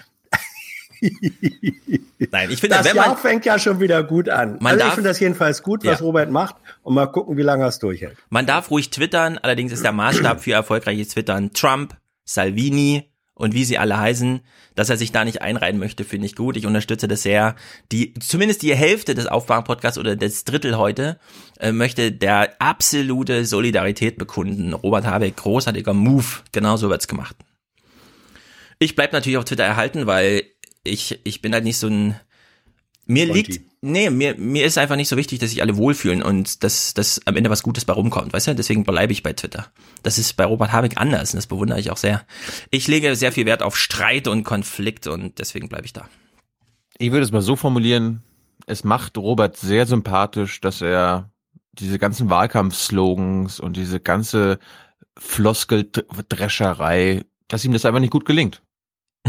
Nein, 2.30 2.50
ich 2.50 2.60
finde, 2.60 2.76
Das 2.76 2.86
wenn 2.86 2.96
Jahr 2.96 3.08
man, 3.08 3.16
fängt 3.16 3.44
ja 3.44 3.58
schon 3.58 3.80
wieder 3.80 4.02
gut 4.02 4.28
an. 4.28 4.58
Man 4.60 4.72
also 4.72 4.78
darf- 4.80 4.88
ich 4.88 4.94
finde 4.94 5.10
das 5.10 5.20
jedenfalls 5.20 5.62
gut, 5.62 5.84
was 5.84 6.00
Ja. 6.00 6.04
Robert 6.06 6.30
macht 6.30 6.56
und 6.82 6.94
mal 6.94 7.06
gucken, 7.06 7.36
wie 7.36 7.42
lange 7.42 7.64
er 7.64 7.68
es 7.68 7.78
durchhält. 7.78 8.16
man 8.30 8.46
darf 8.46 8.70
ruhig 8.70 8.90
twittern, 8.90 9.38
allerdings 9.38 9.72
ist 9.72 9.84
der 9.84 9.92
Maßstab 9.92 10.40
für 10.42 10.52
erfolgreiches 10.52 11.08
Twittern 11.08 11.52
Trump, 11.52 11.96
Salvini 12.24 13.04
und 13.34 13.54
wie 13.54 13.64
sie 13.64 13.78
alle 13.78 13.96
heißen, 13.98 14.40
dass 14.74 14.90
er 14.90 14.96
sich 14.96 15.12
da 15.12 15.24
nicht 15.24 15.42
einreihen 15.42 15.78
möchte, 15.78 16.02
finde 16.04 16.26
ich 16.26 16.34
gut. 16.34 16.56
Ich 16.56 16.66
unterstütze 16.66 17.06
das 17.06 17.22
sehr. 17.22 17.54
Die, 17.92 18.12
zumindest 18.14 18.62
die 18.62 18.74
Hälfte 18.74 19.14
des 19.14 19.26
Aufwachen-Podcasts 19.26 19.96
oder 19.98 20.16
das 20.16 20.42
Drittel 20.44 20.76
heute 20.76 21.18
äh, 21.60 21.70
möchte 21.72 22.10
der 22.10 22.60
absolute 22.60 23.44
Solidarität 23.44 24.18
bekunden. 24.18 24.72
Robert 24.72 25.06
Habeck, 25.06 25.36
großartiger 25.36 25.94
Move. 25.94 26.26
Genauso 26.52 26.90
wird's 26.90 27.06
gemacht. 27.08 27.36
Ich 28.80 28.94
bleib 28.96 29.12
natürlich 29.12 29.38
auf 29.38 29.44
Twitter 29.44 29.64
erhalten, 29.64 30.06
weil 30.06 30.42
ich, 30.84 31.20
ich 31.24 31.42
bin 31.42 31.52
halt 31.52 31.64
nicht 31.64 31.78
so 31.78 31.88
ein, 31.88 32.14
mir 33.06 33.26
Conti. 33.26 33.42
liegt, 33.42 33.68
nee, 33.80 34.10
mir, 34.10 34.34
mir 34.36 34.64
ist 34.64 34.78
einfach 34.78 34.96
nicht 34.96 35.08
so 35.08 35.16
wichtig, 35.16 35.38
dass 35.38 35.50
sich 35.50 35.62
alle 35.62 35.76
wohlfühlen 35.76 36.22
und 36.22 36.62
dass, 36.62 36.94
dass 36.94 37.20
am 37.26 37.36
Ende 37.36 37.50
was 37.50 37.62
Gutes 37.62 37.84
bei 37.84 37.92
rumkommt, 37.92 38.32
weißt 38.32 38.48
du? 38.48 38.54
Deswegen 38.54 38.84
bleibe 38.84 39.12
ich 39.12 39.22
bei 39.22 39.32
Twitter. 39.32 39.66
Das 40.02 40.18
ist 40.18 40.34
bei 40.34 40.44
Robert 40.44 40.72
Habeck 40.72 40.94
anders 40.96 41.32
und 41.32 41.38
das 41.38 41.46
bewundere 41.46 41.80
ich 41.80 41.90
auch 41.90 41.96
sehr. 41.96 42.24
Ich 42.70 42.88
lege 42.88 43.16
sehr 43.16 43.32
viel 43.32 43.46
Wert 43.46 43.62
auf 43.62 43.76
Streit 43.76 44.28
und 44.28 44.44
Konflikt 44.44 45.06
und 45.06 45.38
deswegen 45.38 45.68
bleibe 45.68 45.86
ich 45.86 45.92
da. 45.92 46.08
Ich 46.98 47.12
würde 47.12 47.24
es 47.24 47.32
mal 47.32 47.42
so 47.42 47.56
formulieren, 47.56 48.22
es 48.66 48.84
macht 48.84 49.16
Robert 49.16 49.56
sehr 49.56 49.86
sympathisch, 49.86 50.60
dass 50.60 50.82
er 50.82 51.30
diese 51.72 51.98
ganzen 51.98 52.28
Wahlkampfslogans 52.28 53.60
und 53.60 53.76
diese 53.76 54.00
ganze 54.00 54.58
Floskeldrescherei, 55.16 57.24
dass 57.46 57.64
ihm 57.64 57.72
das 57.72 57.84
einfach 57.84 58.00
nicht 58.00 58.12
gut 58.12 58.24
gelingt. 58.24 58.62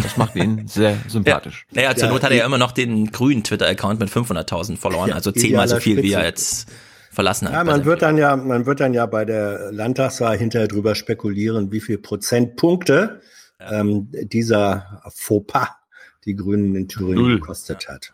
Das 0.01 0.17
macht 0.17 0.35
ihn 0.35 0.67
sehr 0.67 0.97
sympathisch. 1.07 1.65
Naja, 1.71 1.95
zur 1.95 2.07
Ja, 2.07 2.13
Not 2.13 2.23
hat 2.23 2.31
er 2.31 2.37
ja 2.37 2.45
immer 2.45 2.57
noch 2.57 2.71
den 2.71 3.11
grünen 3.11 3.43
Twitter-Account 3.43 3.99
mit 3.99 4.09
500.000 4.09 4.77
verloren, 4.77 5.09
Ja, 5.09 5.15
also 5.15 5.31
zehnmal 5.31 5.67
so 5.67 5.77
viel, 5.77 5.97
wie 6.03 6.11
er 6.13 6.19
Spitze. 6.21 6.25
jetzt 6.27 6.67
verlassen 7.11 7.47
hat. 7.47 7.53
Ja, 7.53 7.63
man 7.63 7.85
wird 7.85 8.01
dann 8.01 8.17
ja, 8.17 8.35
man 8.35 8.65
wird 8.65 8.79
dann 8.79 8.93
ja 8.93 9.05
bei 9.05 9.25
der 9.25 9.71
Landtagswahl 9.71 10.37
hinterher 10.37 10.67
drüber 10.67 10.95
spekulieren, 10.95 11.71
wie 11.71 11.81
viel 11.81 11.97
Prozentpunkte 11.97 13.21
ähm, 13.59 14.07
dieser 14.11 15.01
Fauxpas 15.13 15.69
die 16.25 16.35
Grünen 16.35 16.75
in 16.75 16.87
Thüringen 16.87 17.15
Null. 17.15 17.39
gekostet 17.39 17.87
hat. 17.89 18.13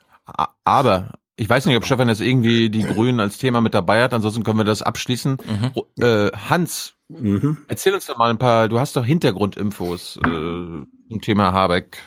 Aber 0.64 1.14
ich 1.36 1.50
weiß 1.50 1.66
nicht, 1.66 1.76
ob 1.78 1.86
Stefan 1.86 2.08
jetzt 2.10 2.22
irgendwie 2.22 2.70
die 2.70 2.82
Grünen 2.84 3.20
als 3.20 3.38
Thema 3.38 3.62
mit 3.62 3.74
dabei 3.74 4.02
hat. 4.04 4.14
Ansonsten 4.14 4.44
können 4.44 4.58
wir 4.58 4.64
das 4.64 4.82
abschließen. 4.82 5.38
Ro- 5.76 5.88
Äh, 6.00 6.32
Hans, 6.50 6.95
Mhm. 7.10 7.60
erzähl 7.68 7.94
uns 7.94 8.06
doch 8.08 8.18
mal 8.18 8.30
ein 8.32 8.38
paar. 8.40 8.68
Du 8.68 8.80
hast 8.80 8.96
doch 8.96 9.06
Hintergrundinfos 9.06 10.18
äh, 10.18 10.22
zum 10.22 11.22
Thema 11.22 11.54
Habeck. 11.54 11.98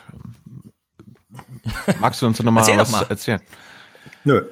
Magst 2.01 2.21
du 2.21 2.27
uns 2.27 2.41
noch 2.43 2.51
mal 2.51 2.61
Erzähl 2.61 2.75
doch 2.77 2.81
was 2.83 2.91
mal. 2.91 3.05
erzählen? 3.09 3.41
Nö. 4.23 4.43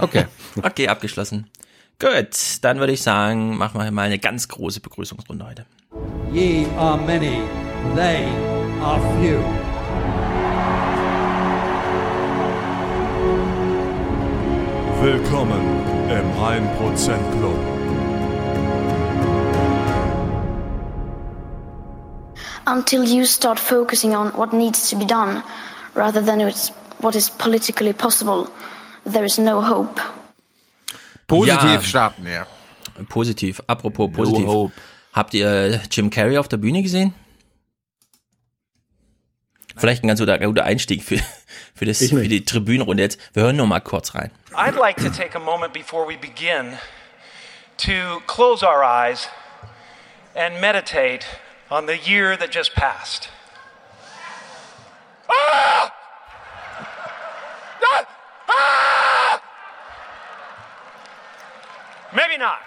Okay. 0.00 0.26
Okay, 0.62 0.88
abgeschlossen. 0.88 1.48
Gut, 2.00 2.58
dann 2.62 2.80
würde 2.80 2.92
ich 2.92 3.02
sagen, 3.02 3.56
machen 3.56 3.80
wir 3.80 3.88
mal 3.92 4.02
eine 4.06 4.18
ganz 4.18 4.48
große 4.48 4.80
Begrüßungsrunde 4.80 5.46
heute. 5.46 5.66
Ye 6.32 6.66
are 6.76 6.96
many, 6.98 7.40
they 7.94 8.24
are 8.82 9.00
few. 9.20 9.38
Willkommen 15.02 15.60
im 16.10 16.30
1% 16.38 17.38
Club. 17.38 17.79
Until 22.70 23.04
you 23.04 23.24
start 23.24 23.58
focusing 23.58 24.14
on 24.14 24.32
what 24.36 24.52
needs 24.52 24.88
to 24.90 24.96
be 24.96 25.04
done 25.04 25.42
rather 25.94 26.24
than 26.24 26.40
what 27.00 27.14
is 27.14 27.30
politically 27.30 27.92
possible, 27.92 28.48
there 29.04 29.24
is 29.24 29.38
no 29.38 29.60
hope. 29.60 30.00
Positiv 31.26 31.72
Ja. 31.72 31.80
starten, 31.82 32.26
ja. 32.26 32.46
Positiv, 33.08 33.62
apropos 33.66 34.10
positiv. 34.12 34.46
hope. 34.46 34.72
Habt 35.12 35.34
ihr 35.34 35.80
Jim 35.90 36.10
Carrey 36.10 36.38
auf 36.38 36.48
der 36.48 36.58
Bühne 36.58 36.82
gesehen? 36.82 37.14
Vielleicht 39.76 40.04
ein 40.04 40.08
ganz 40.08 40.20
guter, 40.20 40.64
Einstieg 40.64 41.02
für, 41.02 41.18
für, 41.74 41.86
das, 41.86 41.98
für 41.98 42.28
die 42.28 42.44
Tribünenrunde 42.44 43.02
jetzt. 43.02 43.18
Wir 43.32 43.44
hören 43.44 43.56
nur 43.56 43.66
mal 43.66 43.80
kurz 43.80 44.14
rein. 44.14 44.30
I'd 44.52 44.78
like 44.78 44.96
to 44.98 45.08
take 45.08 45.34
a 45.36 45.40
moment 45.40 45.72
before 45.72 46.06
we 46.06 46.16
begin 46.16 46.76
to 47.78 48.20
close 48.26 48.62
our 48.64 48.82
eyes 48.84 49.28
and 50.34 50.60
meditate 50.60 51.24
on 51.70 51.86
the 51.86 51.96
year 51.96 52.36
that 52.36 52.50
just 52.50 52.74
passed. 52.74 53.28
Ah! 55.28 55.92
Ah! 57.82 58.06
Ah! 58.48 59.42
Maybe 62.12 62.38
not. 62.38 62.58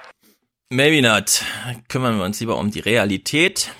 Maybe 0.69 1.01
not. 1.01 1.43
Kümmern 1.89 2.17
wir 2.17 2.24
uns 2.24 2.39
lieber 2.39 2.57
um 2.57 2.72
die 2.72 2.79
Realität. 2.79 3.72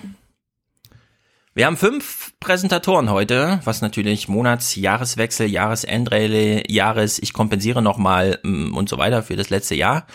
Wir 1.54 1.66
haben 1.66 1.76
fünf 1.76 2.32
Präsentatoren 2.40 3.10
heute, 3.10 3.60
was 3.64 3.80
natürlich 3.80 4.28
Monats-, 4.28 4.74
Jahreswechsel, 4.74 5.46
Jahresendrallye, 5.46 6.64
Jahres, 6.68 7.18
ich 7.20 7.32
kompensiere 7.32 7.80
nochmal 7.80 8.40
mm, 8.42 8.76
und 8.76 8.88
so 8.88 8.98
weiter 8.98 9.22
für 9.22 9.36
das 9.36 9.50
letzte 9.50 9.76
Jahr. 9.76 10.06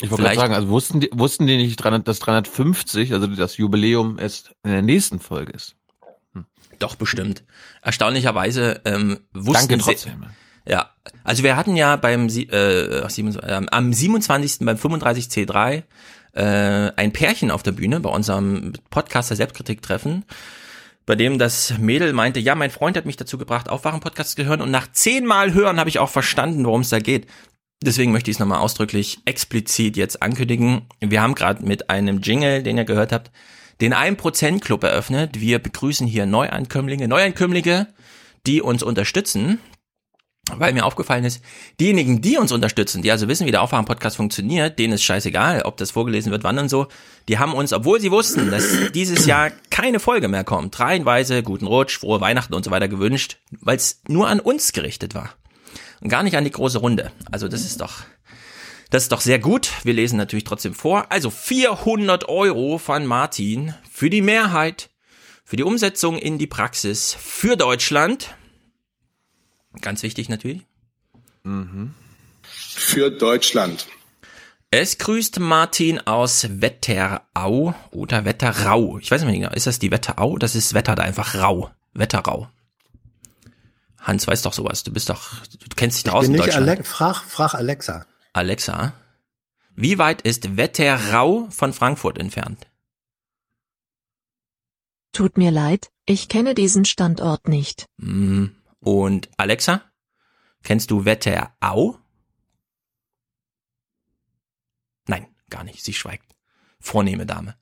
Ich 0.00 0.10
wollte 0.10 0.24
gerade 0.24 0.36
sagen, 0.36 0.54
also 0.54 0.68
wussten 0.68 1.00
die, 1.00 1.10
wussten 1.12 1.46
die 1.46 1.56
nicht, 1.56 1.82
dass 2.04 2.18
350, 2.18 3.12
also 3.14 3.26
das 3.28 3.56
Jubiläum, 3.56 4.18
erst 4.18 4.54
in 4.62 4.70
der 4.72 4.82
nächsten 4.82 5.20
Folge 5.20 5.52
ist? 5.52 5.74
Doch, 6.78 6.94
bestimmt. 6.96 7.44
Erstaunlicherweise 7.82 8.82
ähm, 8.84 9.20
wussten 9.32 9.68
Danke 9.68 9.76
sie- 9.76 9.90
trotzdem. 9.90 10.26
Ja, 10.68 10.90
also 11.24 11.42
wir 11.44 11.56
hatten 11.56 11.76
ja 11.76 11.96
beim 11.96 12.28
Sie- 12.28 12.48
äh, 12.48 13.02
ach, 13.04 13.10
27, 13.10 13.50
ähm, 13.50 13.68
am 13.70 13.92
27. 13.92 14.66
beim 14.66 14.76
35C3 14.76 15.84
äh, 16.32 16.42
ein 16.96 17.12
Pärchen 17.12 17.50
auf 17.50 17.62
der 17.62 17.72
Bühne 17.72 18.00
bei 18.00 18.10
unserem 18.10 18.72
Podcaster 18.90 19.36
Selbstkritik-Treffen, 19.36 20.24
bei 21.06 21.14
dem 21.14 21.38
das 21.38 21.78
Mädel 21.78 22.12
meinte, 22.12 22.40
ja, 22.40 22.54
mein 22.56 22.70
Freund 22.72 22.96
hat 22.96 23.06
mich 23.06 23.16
dazu 23.16 23.38
gebracht, 23.38 23.68
Aufwachen-Podcast 23.70 24.36
zu 24.36 24.44
hören 24.44 24.60
und 24.60 24.72
nach 24.72 24.90
zehnmal 24.92 25.54
hören 25.54 25.78
habe 25.78 25.88
ich 25.88 26.00
auch 26.00 26.10
verstanden, 26.10 26.64
worum 26.66 26.80
es 26.82 26.90
da 26.90 26.98
geht. 26.98 27.26
Deswegen 27.82 28.12
möchte 28.12 28.30
ich 28.30 28.36
es 28.36 28.40
nochmal 28.40 28.60
ausdrücklich 28.60 29.18
explizit 29.26 29.96
jetzt 29.96 30.22
ankündigen. 30.22 30.82
Wir 31.00 31.20
haben 31.20 31.34
gerade 31.34 31.64
mit 31.64 31.90
einem 31.90 32.20
Jingle, 32.20 32.62
den 32.62 32.78
ihr 32.78 32.84
gehört 32.84 33.12
habt, 33.12 33.30
den 33.80 33.94
1% 33.94 34.60
Club 34.60 34.82
eröffnet. 34.82 35.40
Wir 35.40 35.58
begrüßen 35.58 36.06
hier 36.06 36.26
Neuankömmlinge, 36.26 37.06
Neuankömmlinge, 37.06 37.88
die 38.46 38.62
uns 38.62 38.82
unterstützen 38.82 39.60
weil 40.54 40.72
mir 40.72 40.84
aufgefallen 40.84 41.24
ist, 41.24 41.42
diejenigen, 41.80 42.20
die 42.20 42.38
uns 42.38 42.52
unterstützen, 42.52 43.02
die 43.02 43.10
also 43.10 43.26
wissen, 43.26 43.46
wie 43.46 43.50
der 43.50 43.62
Aufwachen-Podcast 43.62 44.16
funktioniert, 44.16 44.78
denen 44.78 44.92
ist 44.92 45.02
scheißegal, 45.02 45.62
ob 45.62 45.76
das 45.76 45.90
vorgelesen 45.90 46.30
wird, 46.30 46.44
wann 46.44 46.58
und 46.58 46.68
so, 46.68 46.86
die 47.28 47.38
haben 47.38 47.52
uns, 47.52 47.72
obwohl 47.72 48.00
sie 48.00 48.12
wussten, 48.12 48.50
dass 48.50 48.92
dieses 48.94 49.26
Jahr 49.26 49.50
keine 49.70 49.98
Folge 49.98 50.28
mehr 50.28 50.44
kommt, 50.44 50.78
reihenweise 50.78 51.42
guten 51.42 51.66
Rutsch, 51.66 51.98
frohe 51.98 52.20
Weihnachten 52.20 52.54
und 52.54 52.64
so 52.64 52.70
weiter 52.70 52.88
gewünscht, 52.88 53.38
weil 53.50 53.76
es 53.76 54.02
nur 54.06 54.28
an 54.28 54.38
uns 54.38 54.72
gerichtet 54.72 55.14
war 55.14 55.34
gar 56.08 56.22
nicht 56.22 56.36
an 56.36 56.44
die 56.44 56.50
große 56.50 56.78
Runde. 56.78 57.12
Also 57.30 57.48
das 57.48 57.62
ist 57.62 57.80
doch, 57.80 58.02
das 58.90 59.04
ist 59.04 59.12
doch 59.12 59.20
sehr 59.20 59.38
gut. 59.38 59.70
Wir 59.84 59.94
lesen 59.94 60.16
natürlich 60.16 60.44
trotzdem 60.44 60.74
vor. 60.74 61.10
Also 61.10 61.30
400 61.30 62.28
Euro 62.28 62.78
von 62.78 63.06
Martin 63.06 63.74
für 63.90 64.10
die 64.10 64.22
Mehrheit, 64.22 64.90
für 65.44 65.56
die 65.56 65.62
Umsetzung 65.62 66.18
in 66.18 66.38
die 66.38 66.46
Praxis 66.46 67.16
für 67.18 67.56
Deutschland. 67.56 68.34
Ganz 69.80 70.02
wichtig 70.02 70.28
natürlich. 70.28 70.62
Für 72.42 73.10
Deutschland. 73.10 73.86
Es 74.70 74.98
grüßt 74.98 75.38
Martin 75.38 76.00
aus 76.00 76.48
Wetterau 76.60 77.74
oder 77.92 78.24
Wetterau. 78.24 78.98
Ich 78.98 79.10
weiß 79.10 79.22
nicht 79.22 79.30
mehr 79.30 79.40
genau. 79.40 79.54
Ist 79.54 79.66
das 79.66 79.78
die 79.78 79.92
Wetterau? 79.92 80.38
Das 80.38 80.56
ist 80.56 80.74
Wetter 80.74 80.96
da 80.96 81.04
einfach 81.04 81.36
rau. 81.36 81.70
Wetterau. 81.94 82.48
Hans 84.06 84.28
weiß 84.28 84.42
doch 84.42 84.52
sowas. 84.52 84.84
Du 84.84 84.92
bist 84.92 85.10
doch, 85.10 85.44
du 85.46 85.74
kennst 85.74 85.98
dich 85.98 86.06
Ich 86.06 86.10
draußen 86.12 86.32
bin 86.32 86.40
in 86.40 86.46
nicht 86.46 86.56
Deutschland. 86.56 86.78
Ale 86.78 86.84
frag, 86.84 87.24
frag 87.24 87.54
Alexa. 87.54 88.06
Alexa. 88.32 88.92
Wie 89.74 89.98
weit 89.98 90.22
ist 90.22 90.56
Wetterau 90.56 91.48
von 91.50 91.72
Frankfurt 91.72 92.16
entfernt? 92.16 92.68
Tut 95.12 95.36
mir 95.36 95.50
leid, 95.50 95.90
ich 96.04 96.28
kenne 96.28 96.54
diesen 96.54 96.84
Standort 96.84 97.48
nicht. 97.48 97.86
Hm. 98.00 98.54
Und 98.78 99.28
Alexa? 99.38 99.82
Kennst 100.62 100.92
du 100.92 101.04
Wetterau? 101.04 101.98
Nein, 105.08 105.26
gar 105.50 105.64
nicht. 105.64 105.84
Sie 105.84 105.94
schweigt. 105.94 106.36
Vornehme 106.78 107.26
Dame. 107.26 107.56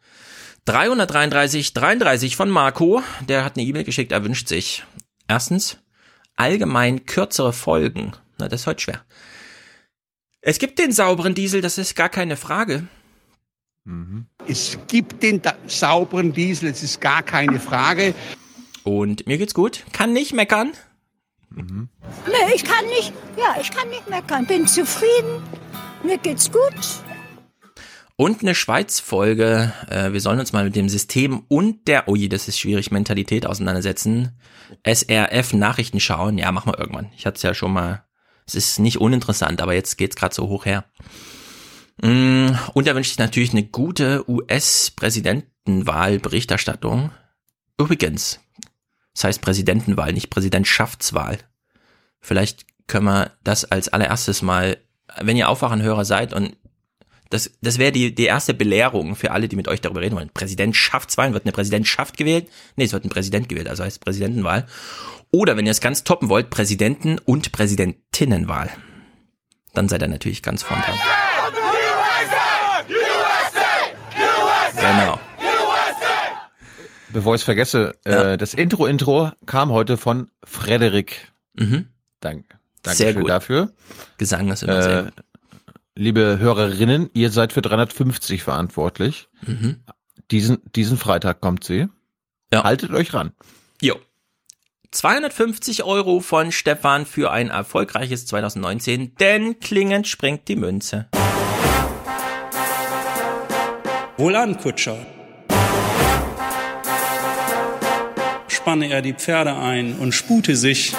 333 0.67 1.73
33 1.73 2.37
von 2.37 2.51
Marco. 2.51 3.03
Der 3.29 3.45
hat 3.47 3.57
eine 3.57 3.67
E-Mail 3.67 3.85
geschickt. 3.85 4.13
Er 4.13 4.25
wünscht 4.25 4.49
sich 4.49 4.85
erstens 5.27 5.79
allgemein 6.37 7.07
kürzere 7.07 7.53
Folgen. 7.53 8.13
Na, 8.39 8.49
das 8.49 8.63
ist 8.63 8.67
heute 8.67 8.81
schwer. 8.81 9.05
Es 10.41 10.59
gibt 10.59 10.79
den 10.79 10.93
sauberen 10.93 11.35
Diesel, 11.35 11.61
das 11.61 11.79
ist 11.79 11.95
gar 11.95 12.09
keine 12.09 12.37
Frage. 12.37 12.87
Es 14.47 14.79
gibt 14.89 15.23
den 15.23 15.43
da 15.43 15.55
sauberen 15.67 16.33
Diesel, 16.33 16.71
es 16.71 16.83
ist 16.83 17.01
gar 17.01 17.23
keine 17.23 17.61
Frage. 17.61 18.15
Und 18.83 19.27
mir 19.27 19.39
geht's 19.39 19.55
gut. 19.55 19.85
Kann 19.93 20.13
nicht 20.13 20.33
meckern. 20.33 20.73
Nee, 21.51 22.55
ich 22.55 22.65
kann 22.65 22.85
nicht, 22.87 23.13
ja, 23.37 23.57
ich 23.61 23.71
kann 23.71 23.89
nicht 23.89 24.09
meckern. 24.09 24.47
Bin 24.47 24.67
zufrieden. 24.67 25.43
Mir 26.03 26.19
geht's 26.19 26.51
gut. 26.51 26.75
Und 28.17 28.43
eine 28.43 28.55
Schweiz-Folge. 28.55 29.73
Äh, 29.91 30.13
wir 30.13 30.21
sollen 30.21 30.39
uns 30.39 30.53
mal 30.53 30.63
mit 30.65 30.77
dem 30.77 30.89
System 30.89 31.43
und 31.49 31.89
der, 31.89 32.07
oh 32.09 32.15
je, 32.15 32.29
das 32.29 32.47
ist 32.47 32.61
schwierig, 32.61 32.93
Mentalität 32.93 33.45
auseinandersetzen. 33.45 34.39
SRF 34.85 35.53
Nachrichten 35.53 35.99
schauen. 35.99 36.39
Ja, 36.39 36.53
machen 36.53 36.71
wir 36.73 36.79
irgendwann. 36.79 37.11
Ich 37.17 37.27
hatte 37.27 37.35
es 37.37 37.43
ja 37.43 37.55
schon 37.55 37.73
mal. 37.73 38.05
Es 38.47 38.55
ist 38.55 38.79
nicht 38.79 39.01
uninteressant, 39.01 39.61
aber 39.63 39.73
jetzt 39.75 39.97
geht's 39.97 40.15
gerade 40.17 40.35
so 40.35 40.49
hoch 40.49 40.67
her. 40.67 40.85
Mm, 42.03 42.51
Und 42.75 42.87
da 42.87 42.95
wünsche 42.95 43.11
ich 43.11 43.19
natürlich 43.19 43.53
eine 43.53 43.65
gute 43.65 44.31
US-Präsidentenwahl-Berichterstattung. 44.31 47.11
Übrigens, 47.81 48.39
das 49.15 49.25
heißt 49.25 49.43
Präsidentenwahl, 49.43 50.13
nicht 50.13 50.31
Präsidentschaftswahl. 50.31 51.39
Vielleicht 52.21 52.67
können 52.87 53.07
wir 53.07 53.33
das 53.43 53.65
als 53.65 53.89
allererstes 53.89 54.43
mal, 54.43 54.77
wenn 55.21 55.37
ihr 55.37 55.49
Aufwachenhörer 55.49 56.05
seid 56.05 56.33
und 56.35 56.57
das, 57.35 57.51
das 57.61 57.79
wäre 57.79 57.91
die, 57.93 58.15
die 58.15 58.25
erste 58.27 58.55
Belehrung 58.55 59.17
für 59.17 59.33
alle, 59.33 59.49
die 59.49 59.57
mit 59.57 59.67
euch 59.69 59.81
darüber 59.81 60.01
reden 60.01 60.15
wollen. 60.17 60.31
Präsidentschaftswahlen, 60.33 61.33
wird 61.35 61.45
eine 61.45 61.53
Präsidentschaft 61.53 62.17
gewählt? 62.17 62.49
Nee, 62.77 62.85
es 62.85 62.93
wird 62.93 63.05
ein 63.05 63.11
Präsident 63.11 63.49
gewählt, 63.49 63.69
also 63.69 63.83
heißt 63.85 64.01
Präsidentenwahl. 64.01 64.67
Oder 65.33 65.57
wenn 65.57 65.67
ihr 65.67 65.73
es 65.73 65.81
ganz 65.81 66.05
toppen 66.05 66.29
wollt, 66.29 66.49
Präsidenten- 66.51 67.19
und 67.19 67.51
Präsidentinnenwahl. 67.51 68.71
Dann 69.75 69.89
seid 69.89 70.03
ihr 70.03 70.09
natürlich 70.09 70.43
ganz 70.43 70.63
vorn 70.63 70.81
dran. 70.81 70.95
Genau. 74.77 75.19
Bevor 77.13 77.35
ich 77.35 77.41
es 77.41 77.45
vergesse, 77.45 77.95
äh, 78.05 78.37
das 78.37 78.55
Intro-Intro 78.55 79.31
kam 79.47 79.71
heute 79.73 79.97
von 79.97 80.31
Frederik. 80.45 81.33
Mhm. 81.55 81.87
Dank, 82.21 82.45
Sehr 82.85 82.95
Dankeschön 83.07 83.21
gut. 83.23 83.31
dafür. 83.31 83.73
Gesang 84.19 84.51
ist 84.51 84.63
immer 84.63 84.83
sehr 84.83 84.99
Äh, 84.99 85.03
gut. 85.05 85.13
Liebe 85.97 86.39
Hörerinnen, 86.39 87.11
ihr 87.15 87.31
seid 87.31 87.53
für 87.53 87.63
350 87.63 88.43
verantwortlich. 88.43 89.29
Mhm. 89.47 89.83
Diesen, 90.31 90.59
diesen 90.75 90.97
Freitag 90.97 91.41
kommt 91.41 91.65
sie. 91.65 91.89
Haltet 92.53 92.93
euch 92.93 93.13
ran. 93.15 93.33
Jo. 93.81 93.97
250 94.93 95.83
Euro 95.83 96.21
von 96.21 96.53
Stefan 96.53 97.05
für 97.05 97.33
ein 97.33 97.51
erfolgreiches 97.51 98.27
2019, 98.27 99.17
denn 99.17 99.59
klingend 99.59 100.07
springt 100.07 100.47
die 100.47 100.55
Münze. 100.55 101.09
Wohlan, 104.17 104.57
Kutscher. 104.57 105.05
Spanne 108.47 108.89
er 108.89 109.03
die 109.03 109.15
Pferde 109.15 109.57
ein 109.57 109.99
und 109.99 110.13
spute 110.13 110.55
sich, 110.55 110.95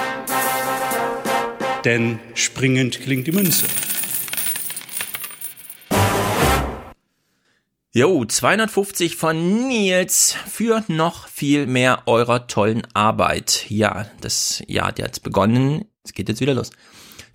denn 1.86 2.20
springend 2.34 3.00
klingt 3.00 3.28
die 3.28 3.32
Münze. 3.32 3.66
Jo, 7.98 8.25
250 8.25 9.16
von 9.16 9.70
Nils 9.70 10.36
für 10.52 10.84
noch 10.90 11.30
viel 11.30 11.66
mehr 11.66 12.04
eurer 12.08 12.46
tollen 12.46 12.86
Arbeit. 12.94 13.68
Ja, 13.70 14.06
das 14.20 14.62
Jahr 14.68 14.88
hat 14.88 15.00
jetzt 15.00 15.24
begonnen. 15.24 15.86
Es 16.04 16.12
geht 16.12 16.28
jetzt 16.28 16.42
wieder 16.42 16.54
los. 16.54 16.72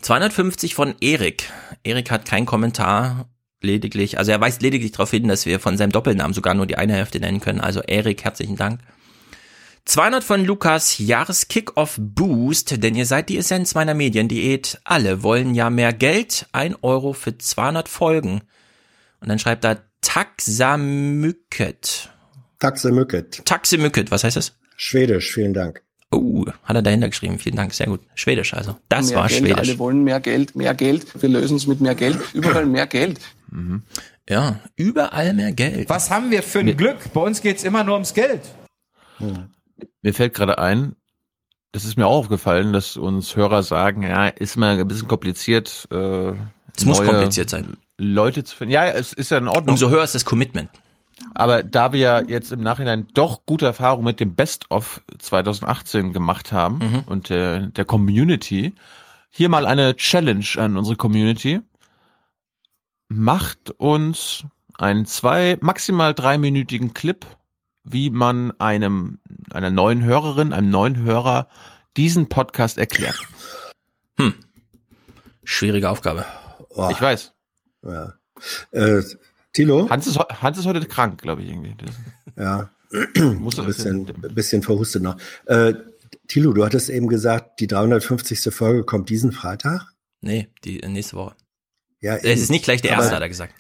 250 0.02 0.75
von 0.75 0.95
Erik. 1.00 1.50
Erik 1.83 2.11
hat 2.11 2.26
keinen 2.26 2.45
Kommentar, 2.45 3.31
lediglich, 3.62 4.19
also 4.19 4.33
er 4.33 4.40
weist 4.43 4.61
lediglich 4.61 4.93
darauf 4.93 5.11
hin, 5.11 5.29
dass 5.29 5.47
wir 5.47 5.61
von 5.61 5.79
seinem 5.79 5.93
Doppelnamen 5.93 6.35
sogar 6.35 6.52
nur 6.52 6.67
die 6.67 6.76
eine 6.76 6.93
Hälfte 6.93 7.21
nennen 7.21 7.40
können. 7.40 7.62
Also 7.62 7.81
Erik, 7.81 8.23
herzlichen 8.25 8.57
Dank. 8.57 8.81
200 9.87 10.23
von 10.23 10.45
Lukas 10.45 10.99
Jahres-Kick-Off-Boost, 10.99 12.83
denn 12.83 12.97
ihr 12.97 13.07
seid 13.07 13.31
die 13.31 13.38
Essenz 13.38 13.75
meiner 13.75 13.95
Mediendiät. 13.95 14.79
Alle 14.85 15.23
wollen 15.23 15.55
ja 15.55 15.71
mehr 15.71 15.95
Geld. 15.95 16.49
Ein 16.52 16.76
Euro 16.83 17.14
für 17.14 17.38
200 17.38 17.88
Folgen. 17.88 18.43
Und 19.23 19.31
dann 19.31 19.38
schreibt 19.38 19.64
er 19.64 19.89
Taxamüket. 20.11 22.09
Taxemücket. 22.59 23.47
Taxamüket, 23.47 24.11
was 24.11 24.25
heißt 24.25 24.37
das? 24.37 24.59
Schwedisch, 24.76 25.33
vielen 25.33 25.55
Dank. 25.55 25.83
Oh, 26.11 26.45
hat 26.64 26.75
er 26.75 26.83
dahinter 26.83 27.09
geschrieben. 27.09 27.38
Vielen 27.38 27.55
Dank, 27.55 27.73
sehr 27.73 27.87
gut. 27.87 28.00
Schwedisch 28.17 28.52
also. 28.52 28.76
Das 28.88 29.11
mehr 29.11 29.19
war 29.19 29.29
Geld, 29.29 29.38
Schwedisch. 29.38 29.69
Alle 29.69 29.79
wollen 29.79 30.02
mehr 30.02 30.19
Geld, 30.19 30.57
mehr 30.57 30.75
Geld. 30.75 31.07
Wir 31.23 31.29
lösen 31.29 31.57
es 31.57 31.69
mit 31.69 31.81
mehr 31.81 31.95
Geld. 31.95 32.19
Überall 32.33 32.67
mehr 32.67 32.88
Geld. 32.88 33.21
Ja, 34.29 34.59
überall 34.75 35.33
mehr 35.33 35.53
Geld. 35.53 35.88
Was 35.88 36.11
haben 36.11 36.33
wir 36.33 36.42
für 36.42 36.59
ein 36.59 36.77
Glück? 36.77 36.96
Bei 37.14 37.20
uns 37.20 37.40
geht's 37.40 37.62
immer 37.62 37.85
nur 37.85 37.94
ums 37.94 38.12
Geld. 38.12 38.40
Mir 40.03 40.14
fällt 40.14 40.35
gerade 40.35 40.59
ein, 40.59 40.96
das 41.70 41.85
ist 41.85 41.96
mir 41.96 42.07
auch 42.09 42.18
aufgefallen, 42.18 42.73
dass 42.73 42.96
uns 42.96 43.37
Hörer 43.37 43.62
sagen, 43.62 44.03
ja, 44.03 44.27
ist 44.27 44.57
mal 44.57 44.77
ein 44.77 44.88
bisschen 44.88 45.07
kompliziert. 45.07 45.87
Äh, 45.92 46.33
Es 46.77 46.85
muss 46.85 47.01
kompliziert 47.01 47.49
sein. 47.49 47.77
Leute 48.03 48.45
zu 48.45 48.57
finden. 48.57 48.73
Ja, 48.73 48.87
es 48.87 49.13
ist 49.13 49.31
ja 49.31 49.39
in 49.39 49.49
Ordnung. 49.49 49.75
Umso 49.75 49.91
höher 49.91 50.03
ist 50.05 50.15
das 50.15 50.25
Commitment. 50.25 50.71
Aber 51.35 51.63
da 51.63 51.93
wir 51.93 52.01
ja 52.01 52.21
jetzt 52.23 52.51
im 52.51 52.63
Nachhinein 52.63 53.07
doch 53.13 53.45
gute 53.45 53.67
Erfahrungen 53.67 54.05
mit 54.05 54.21
dem 54.21 54.35
Best-of 54.35 55.03
2018 55.19 56.13
gemacht 56.15 56.51
haben 56.51 56.79
Mhm. 56.79 57.03
und 57.07 57.29
der, 57.29 57.67
der 57.67 57.85
Community, 57.85 58.75
hier 59.29 59.49
mal 59.51 59.67
eine 59.67 59.95
Challenge 59.97 60.47
an 60.57 60.77
unsere 60.79 60.97
Community. 60.97 61.61
Macht 63.09 63.71
uns 63.73 64.45
einen 64.79 65.05
zwei, 65.05 65.59
maximal 65.61 66.15
dreiminütigen 66.15 66.95
Clip, 66.95 67.27
wie 67.85 68.09
man 68.11 68.53
einem, 68.59 69.19
einer 69.53 69.71
neuen 69.71 70.03
Hörerin, 70.05 70.53
einem 70.53 70.71
neuen 70.71 70.97
Hörer 70.97 71.49
diesen 71.97 72.29
Podcast 72.29 72.79
erklärt. 72.79 73.19
Hm. 74.19 74.35
Schwierige 75.45 75.91
Aufgabe. 75.91 76.25
Ich 76.91 77.01
weiß. 77.03 77.33
Ja. 77.83 78.14
Äh, 78.71 79.03
Tilo? 79.53 79.88
Hans 79.90 80.07
ist, 80.07 80.19
Hans 80.19 80.59
ist 80.59 80.66
heute 80.66 80.85
krank, 80.87 81.21
glaube 81.21 81.43
ich, 81.43 81.49
irgendwie. 81.51 81.75
Das- 81.77 81.95
Ja. 82.37 82.71
Muss 83.35 83.59
ein 83.59 83.66
bisschen, 83.66 84.05
bisschen 84.35 84.62
verhustet 84.62 85.03
noch. 85.03 85.16
Äh, 85.47 85.75
Tilo, 86.27 86.53
du 86.53 86.64
hattest 86.64 86.90
eben 86.90 87.07
gesagt, 87.09 87.61
die 87.61 87.66
350. 87.69 88.53
Folge 88.53 88.85
kommt 88.85 89.11
diesen 89.11 89.31
Freitag. 89.33 89.87
Nee, 90.21 90.49
die 90.64 90.83
äh, 90.83 90.88
nächste 90.88 91.16
Woche. 91.16 91.37
Ja, 92.01 92.16
Es 92.16 92.25
eben. 92.25 92.40
ist 92.43 92.51
nicht 92.51 92.64
gleich 92.64 92.83
der 92.83 92.93
Aber 92.95 93.03
erste, 93.03 93.16
hat 93.16 93.23
er 93.23 93.29
gesagt. 93.29 93.55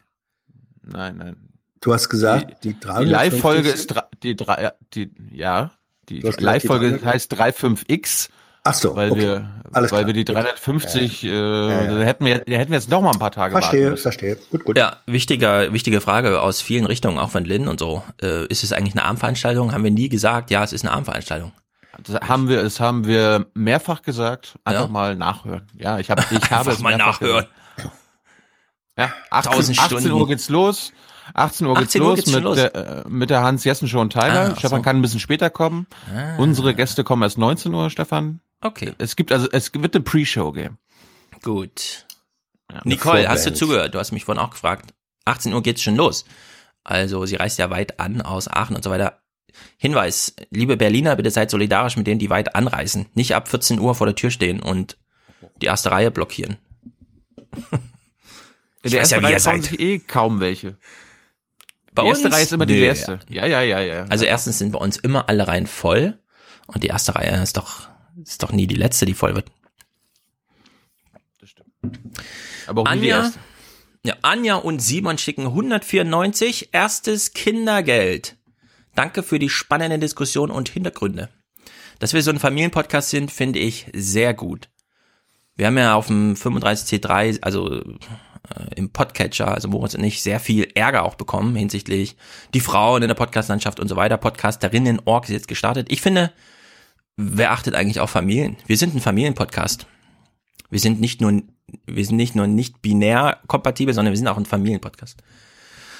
Nein, 0.82 1.16
nein. 1.18 1.36
Du 1.80 1.92
hast 1.94 2.08
gesagt, 2.08 2.64
die, 2.64 2.74
Die 2.74 2.80
350. 2.80 3.10
Live-Folge 3.12 3.68
ist 3.70 3.94
die 4.22 4.36
drei, 4.36 4.72
die, 4.94 5.10
ja, 5.32 5.72
die 6.08 6.20
die 6.20 6.28
Live-Folge 6.42 6.90
300 6.98 7.04
heißt 7.04 7.34
35x. 7.34 8.28
Ach 8.62 8.74
so, 8.74 8.94
weil 8.94 9.10
okay. 9.10 9.20
wir, 9.20 9.50
Alles 9.72 9.90
weil 9.90 10.00
klar. 10.04 10.06
wir 10.08 10.12
die 10.14 10.24
350, 10.24 11.22
ja. 11.22 11.30
äh, 11.32 11.34
Ja, 11.34 11.92
ja. 11.98 12.04
hätten 12.04 12.24
wir, 12.26 12.34
hätten 12.34 12.70
wir 12.70 12.78
jetzt 12.78 12.90
noch 12.90 13.00
mal 13.00 13.12
ein 13.12 13.18
paar 13.18 13.30
Tage 13.30 13.54
warten 13.54 13.64
Verstehe, 13.66 13.96
verstehe. 13.96 14.36
Gut, 14.50 14.64
gut. 14.64 14.76
Ja, 14.78 14.96
wichtiger, 15.06 15.72
wichtige 15.72 16.00
Frage 16.02 16.42
aus 16.42 16.60
vielen 16.60 16.84
Richtungen, 16.84 17.18
auch 17.18 17.30
von 17.30 17.44
Lynn 17.44 17.68
und 17.68 17.80
so. 17.80 18.02
Äh, 18.22 18.46
ist 18.46 18.62
es 18.62 18.72
eigentlich 18.72 18.94
eine 18.94 19.04
Armveranstaltung? 19.04 19.72
Haben 19.72 19.84
wir 19.84 19.90
nie 19.90 20.08
gesagt, 20.10 20.50
ja, 20.50 20.62
es 20.62 20.72
ist 20.74 20.84
eine 20.84 20.92
Armveranstaltung. 20.92 21.52
Das 22.02 22.20
haben 22.28 22.48
wir, 22.48 22.62
das 22.62 22.80
haben 22.80 23.06
wir 23.06 23.46
mehrfach 23.54 24.02
gesagt. 24.02 24.58
Einfach 24.64 24.82
Ja. 24.84 24.88
mal 24.88 25.16
nachhören. 25.16 25.66
Ja, 25.74 25.98
ich 25.98 26.10
habe, 26.10 26.22
ich 26.30 26.42
habe 26.50 26.56
Einfach 26.60 26.72
es 26.72 26.78
mal 26.80 26.96
mehrfach 26.96 27.20
nachhören. 27.20 27.46
gesagt. 27.76 27.96
Ja, 28.98 29.12
18, 29.30 29.52
1000 29.52 29.78
18 29.80 30.12
Uhr 30.12 30.28
geht's 30.28 30.48
los. 30.50 30.92
18 31.32 31.66
Uhr 31.66 31.74
geht's 31.76 31.88
18 31.90 32.02
Uhr 32.02 32.08
los, 32.08 32.16
geht's 32.16 32.30
schon 32.30 32.40
mit, 32.40 32.44
los. 32.44 32.56
Der, 32.56 32.74
äh, 32.74 33.02
mit 33.08 33.30
der 33.30 33.42
Hans 33.42 33.64
Jessen 33.64 33.88
Show 33.88 34.00
und 34.00 34.12
Tyler. 34.12 34.50
Ah, 34.52 34.56
Stefan 34.58 34.80
so. 34.80 34.82
kann 34.82 34.96
ein 34.96 35.02
bisschen 35.02 35.20
später 35.20 35.48
kommen. 35.48 35.86
Ah. 36.14 36.36
Unsere 36.38 36.74
Gäste 36.74 37.04
kommen 37.04 37.22
erst 37.22 37.38
19 37.38 37.72
Uhr, 37.72 37.88
Stefan. 37.88 38.40
Okay. 38.60 38.92
Es 38.98 39.16
gibt 39.16 39.32
also, 39.32 39.48
es 39.50 39.72
wird 39.74 39.94
eine 39.94 40.04
Pre-Show 40.04 40.52
geben. 40.52 40.78
Gut. 41.42 42.06
Ja, 42.70 42.80
Nicole, 42.84 43.28
hast 43.28 43.40
du 43.40 43.50
Vorband. 43.50 43.56
zugehört? 43.56 43.94
Du 43.94 43.98
hast 43.98 44.12
mich 44.12 44.24
vorhin 44.24 44.42
auch 44.42 44.50
gefragt. 44.50 44.94
18 45.24 45.52
Uhr 45.52 45.62
geht's 45.62 45.82
schon 45.82 45.96
los. 45.96 46.24
Also 46.84 47.24
sie 47.26 47.36
reist 47.36 47.58
ja 47.58 47.70
weit 47.70 48.00
an 48.00 48.20
aus 48.22 48.48
Aachen 48.48 48.76
und 48.76 48.84
so 48.84 48.90
weiter. 48.90 49.22
Hinweis, 49.76 50.34
liebe 50.50 50.76
Berliner, 50.76 51.16
bitte 51.16 51.30
seid 51.30 51.50
solidarisch 51.50 51.96
mit 51.96 52.06
denen, 52.06 52.18
die 52.20 52.30
weit 52.30 52.54
anreisen. 52.54 53.06
Nicht 53.14 53.34
ab 53.34 53.48
14 53.48 53.78
Uhr 53.80 53.94
vor 53.94 54.06
der 54.06 54.14
Tür 54.16 54.30
stehen 54.30 54.60
und 54.60 54.96
die 55.60 55.66
erste 55.66 55.90
Reihe 55.90 56.10
blockieren. 56.10 56.56
In 57.52 57.80
Ich 58.82 58.94
weiß 58.94 59.10
ja, 59.10 59.18
Reihe 59.18 59.32
ihr 59.34 59.38
trauen 59.38 59.62
seid. 59.62 59.70
sich 59.70 59.80
eh 59.80 59.98
kaum 59.98 60.40
welche. 60.40 60.78
Bei 61.92 62.02
die 62.02 62.08
erste 62.08 62.26
uns? 62.26 62.34
Reihe 62.34 62.42
ist 62.44 62.52
immer 62.52 62.66
die 62.66 62.74
Nö. 62.80 62.86
letzte. 62.86 63.18
Ja, 63.28 63.46
ja, 63.46 63.60
ja, 63.62 63.80
ja. 63.80 64.04
Also 64.08 64.24
erstens 64.24 64.58
sind 64.58 64.72
bei 64.72 64.78
uns 64.78 64.96
immer 64.96 65.28
alle 65.28 65.46
Reihen 65.48 65.66
voll 65.66 66.18
und 66.66 66.82
die 66.84 66.88
erste 66.88 67.14
Reihe 67.14 67.42
ist 67.42 67.56
doch, 67.56 67.88
ist 68.28 68.42
doch 68.42 68.52
nie 68.52 68.66
die 68.66 68.76
letzte, 68.76 69.06
die 69.06 69.14
voll 69.14 69.34
wird. 69.34 69.50
aber 72.66 72.82
auch 72.82 72.94
nie 72.94 73.00
die 73.00 73.12
Anja, 73.12 73.24
erste. 73.24 73.40
ja, 74.04 74.14
Anja 74.22 74.56
und 74.56 74.80
Simon 74.80 75.18
schicken 75.18 75.46
194 75.46 76.70
erstes 76.72 77.32
Kindergeld. 77.32 78.36
Danke 78.94 79.22
für 79.22 79.38
die 79.38 79.48
spannende 79.48 79.98
Diskussion 79.98 80.50
und 80.50 80.68
Hintergründe. 80.68 81.28
Dass 81.98 82.12
wir 82.12 82.22
so 82.22 82.30
ein 82.30 82.38
Familienpodcast 82.38 83.10
sind, 83.10 83.30
finde 83.30 83.58
ich 83.58 83.86
sehr 83.94 84.34
gut. 84.34 84.68
Wir 85.56 85.66
haben 85.66 85.78
ja 85.78 85.94
auf 85.94 86.06
dem 86.06 86.34
35C3, 86.34 87.42
also 87.42 87.82
äh, 88.50 88.74
im 88.76 88.90
Podcatcher, 88.90 89.48
also 89.48 89.68
Moritz 89.68 89.94
und 89.94 90.04
ich, 90.04 90.22
sehr 90.22 90.40
viel 90.40 90.70
Ärger 90.74 91.02
auch 91.04 91.14
bekommen 91.14 91.54
hinsichtlich 91.54 92.16
die 92.54 92.60
Frauen 92.60 93.02
in 93.02 93.08
der 93.08 93.14
Podcastlandschaft 93.14 93.78
und 93.78 93.88
so 93.88 93.96
weiter. 93.96 94.16
Podcasterinnen, 94.16 95.02
Org 95.04 95.24
ist 95.24 95.30
jetzt 95.30 95.48
gestartet. 95.48 95.88
Ich 95.90 96.00
finde, 96.00 96.32
wer 97.16 97.52
achtet 97.52 97.74
eigentlich 97.74 98.00
auf 98.00 98.10
Familien? 98.10 98.56
Wir 98.66 98.76
sind 98.76 98.94
ein 98.94 99.00
Familienpodcast. 99.00 99.86
Wir 100.70 100.80
sind 100.80 101.00
nicht 101.00 101.20
nur, 101.20 101.42
wir 101.86 102.04
sind 102.04 102.16
nicht 102.16 102.34
nur 102.34 102.46
nicht 102.46 102.80
binär 102.82 103.38
kompatibel, 103.46 103.94
sondern 103.94 104.12
wir 104.12 104.18
sind 104.18 104.28
auch 104.28 104.36
ein 104.36 104.46
Familienpodcast. 104.46 105.18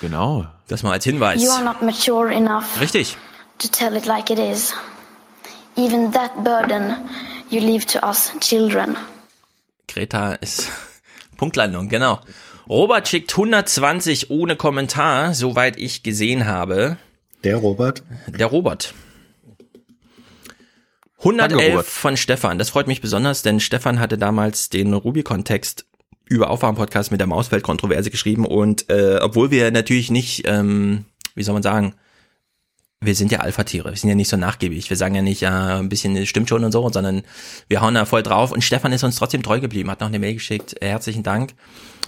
Genau. 0.00 0.46
Das 0.68 0.82
mal 0.82 0.92
als 0.92 1.04
Hinweis. 1.04 1.42
You 1.42 1.50
are 1.50 1.64
not 1.64 1.82
mature 1.82 2.32
enough 2.32 2.80
Richtig. 2.80 3.16
to 3.58 3.68
tell 3.68 3.96
it 3.96 4.06
like 4.06 4.30
it 4.30 4.38
is. 4.38 4.72
Even 5.76 6.12
that 6.12 6.42
burden 6.42 6.96
you 7.50 7.60
leave 7.60 7.86
to 7.86 8.06
us 8.06 8.32
children. 8.40 8.96
Greta 9.88 10.34
ist 10.34 10.68
Punktlandung, 11.36 11.88
genau. 11.88 12.20
Robert 12.68 13.08
schickt 13.08 13.32
120 13.32 14.30
ohne 14.30 14.54
Kommentar, 14.56 15.34
soweit 15.34 15.76
ich 15.76 16.02
gesehen 16.02 16.46
habe. 16.46 16.96
Der 17.42 17.56
Robert? 17.56 18.02
Der 18.28 18.46
Robert. 18.46 18.94
111 21.20 21.74
Danke, 21.74 21.83
von 21.85 22.16
Stefan. 22.16 22.59
Das 22.59 22.70
freut 22.70 22.87
mich 22.87 23.00
besonders, 23.00 23.42
denn 23.42 23.61
Stefan 23.61 24.00
hatte 24.00 24.18
damals 24.18 24.70
den 24.70 24.92
Rubicon-Text 24.94 25.87
über 26.26 26.50
Aufwachen-Podcast 26.50 27.11
mit 27.11 27.20
der 27.20 27.26
Mausfeld-Kontroverse 27.26 28.11
geschrieben 28.11 28.46
und 28.46 28.88
äh, 28.88 29.18
obwohl 29.20 29.50
wir 29.50 29.70
natürlich 29.70 30.11
nicht, 30.11 30.46
ähm, 30.46 31.04
wie 31.35 31.42
soll 31.42 31.54
man 31.54 31.62
sagen, 31.62 31.94
wir 33.02 33.14
sind 33.14 33.33
ja 33.33 33.40
Alpha-Tiere, 33.40 33.90
wir 33.90 33.96
sind 33.96 34.11
ja 34.11 34.14
nicht 34.14 34.28
so 34.28 34.37
nachgiebig. 34.37 34.90
Wir 34.90 34.96
sagen 34.96 35.14
ja 35.14 35.22
nicht, 35.22 35.40
ja, 35.40 35.78
ein 35.78 35.88
bisschen 35.88 36.26
stimmt 36.26 36.50
schon 36.50 36.64
und 36.64 36.72
so, 36.72 36.87
sondern 36.90 37.22
wir 37.66 37.80
hauen 37.80 37.94
da 37.94 38.04
voll 38.04 38.22
drauf. 38.22 38.52
Und 38.52 38.62
Stefan 38.62 38.92
ist 38.92 39.04
uns 39.04 39.16
trotzdem 39.16 39.42
treu 39.42 39.59
geblieben, 39.59 39.90
hat 39.90 40.00
noch 40.00 40.09
eine 40.09 40.18
Mail 40.18 40.35
geschickt. 40.35 40.76
Herzlichen 40.83 41.22
Dank. 41.22 41.54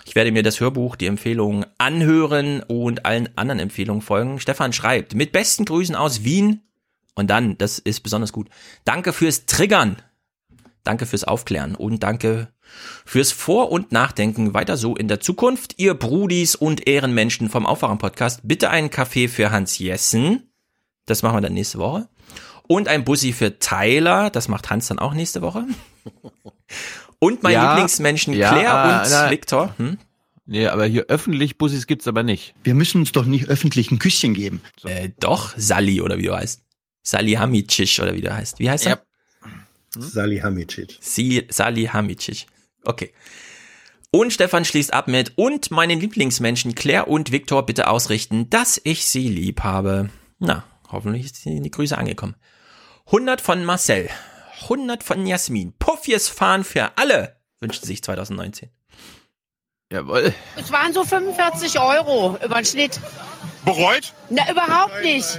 Ich 0.04 0.14
werde 0.14 0.32
mir 0.32 0.42
das 0.42 0.60
Hörbuch, 0.60 0.96
die 0.96 1.06
Empfehlungen 1.06 1.64
anhören 1.78 2.62
und 2.62 3.06
allen 3.06 3.30
anderen 3.36 3.58
Empfehlungen 3.58 4.02
folgen. 4.02 4.38
Stefan 4.38 4.74
schreibt, 4.74 5.14
mit 5.14 5.32
besten 5.32 5.64
Grüßen 5.64 5.94
aus 5.94 6.24
Wien. 6.24 6.60
Und 7.14 7.28
dann, 7.28 7.58
das 7.58 7.78
ist 7.78 8.00
besonders 8.00 8.32
gut. 8.32 8.48
Danke 8.84 9.12
fürs 9.12 9.46
Triggern. 9.46 9.96
Danke 10.84 11.06
fürs 11.06 11.24
Aufklären 11.24 11.74
und 11.76 12.02
danke 12.02 12.48
fürs 13.04 13.30
Vor- 13.30 13.70
und 13.70 13.92
Nachdenken. 13.92 14.52
Weiter 14.54 14.76
so 14.76 14.96
in 14.96 15.06
der 15.08 15.20
Zukunft. 15.20 15.74
Ihr 15.78 15.94
Brudis 15.94 16.54
und 16.56 16.88
Ehrenmenschen 16.88 17.50
vom 17.50 17.66
Aufwachen-Podcast. 17.66 18.40
Bitte 18.42 18.70
einen 18.70 18.90
Kaffee 18.90 19.28
für 19.28 19.50
Hans 19.50 19.78
Jessen. 19.78 20.50
Das 21.06 21.22
machen 21.22 21.36
wir 21.36 21.40
dann 21.42 21.54
nächste 21.54 21.78
Woche. 21.78 22.08
Und 22.66 22.88
ein 22.88 23.04
Bussi 23.04 23.32
für 23.32 23.58
Tyler. 23.58 24.30
Das 24.30 24.48
macht 24.48 24.70
Hans 24.70 24.88
dann 24.88 24.98
auch 24.98 25.14
nächste 25.14 25.42
Woche. 25.42 25.66
Und 27.18 27.42
mein 27.42 27.52
Ja, 27.52 27.74
Lieblingsmenschen 27.74 28.34
ja, 28.34 28.50
Claire 28.50 29.02
und 29.04 29.10
na- 29.10 29.30
Victor. 29.30 29.74
Hm? 29.78 29.98
Nee, 30.46 30.66
aber 30.66 30.86
hier 30.86 31.04
öffentlich 31.08 31.56
Bussis 31.58 31.86
gibt's 31.86 32.08
aber 32.08 32.24
nicht. 32.24 32.54
Wir 32.64 32.74
müssen 32.74 33.00
uns 33.02 33.12
doch 33.12 33.24
nicht 33.26 33.48
öffentlich 33.48 33.92
ein 33.92 34.00
Küsschen 34.00 34.34
geben. 34.34 34.60
Äh, 34.84 35.10
doch, 35.20 35.54
Sally 35.56 36.00
oder 36.00 36.18
wie 36.18 36.24
du 36.24 36.34
heißt. 36.34 36.62
Sally 37.02 37.32
Hamicic 37.32 37.98
oder 38.00 38.14
wie 38.14 38.20
du 38.20 38.32
heißt. 38.32 38.58
Wie 38.58 38.70
heißt 38.70 38.86
er? 38.86 39.02
Sally 39.90 40.38
Hamicic. 40.38 40.98
Sie, 41.00 41.46
Sally 41.50 41.84
Hamicic. 41.86 42.46
Okay. 42.84 43.12
Und 44.10 44.32
Stefan 44.32 44.64
schließt 44.64 44.92
ab 44.92 45.08
mit, 45.08 45.32
und 45.36 45.70
meinen 45.70 45.98
Lieblingsmenschen 46.00 46.74
Claire 46.74 47.08
und 47.08 47.32
Victor 47.32 47.64
bitte 47.64 47.88
ausrichten, 47.88 48.50
dass 48.50 48.80
ich 48.84 49.06
sie 49.06 49.28
lieb 49.28 49.62
habe. 49.62 50.10
Na, 50.38 50.64
hoffentlich 50.90 51.32
sind 51.32 51.62
die 51.62 51.70
Grüße 51.70 51.96
angekommen. 51.96 52.36
100 53.06 53.40
von 53.40 53.64
Marcel. 53.64 54.10
100 54.64 55.02
von 55.02 55.26
Jasmin. 55.26 55.72
Puffjes 55.78 56.28
fahren 56.28 56.62
für 56.62 56.96
alle, 56.98 57.36
wünscht 57.60 57.84
sich 57.84 58.02
2019. 58.02 58.70
Jawohl. 59.90 60.32
Es 60.56 60.70
waren 60.70 60.92
so 60.92 61.04
45 61.04 61.78
Euro 61.78 62.38
über 62.44 62.56
den 62.56 62.64
Schnitt. 62.64 63.00
Bereut? 63.64 64.12
Na, 64.30 64.50
überhaupt 64.50 65.02
nicht. 65.02 65.38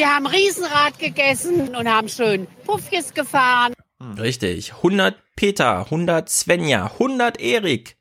Wir 0.00 0.14
haben 0.14 0.26
Riesenrad 0.26 0.98
gegessen 0.98 1.76
und 1.76 1.86
haben 1.86 2.08
schön 2.08 2.46
Puffjes 2.64 3.12
gefahren. 3.12 3.74
Richtig. 4.18 4.72
100 4.76 5.14
Peter, 5.36 5.80
100 5.80 6.26
Svenja, 6.26 6.86
100 6.86 7.38
Erik, 7.38 7.98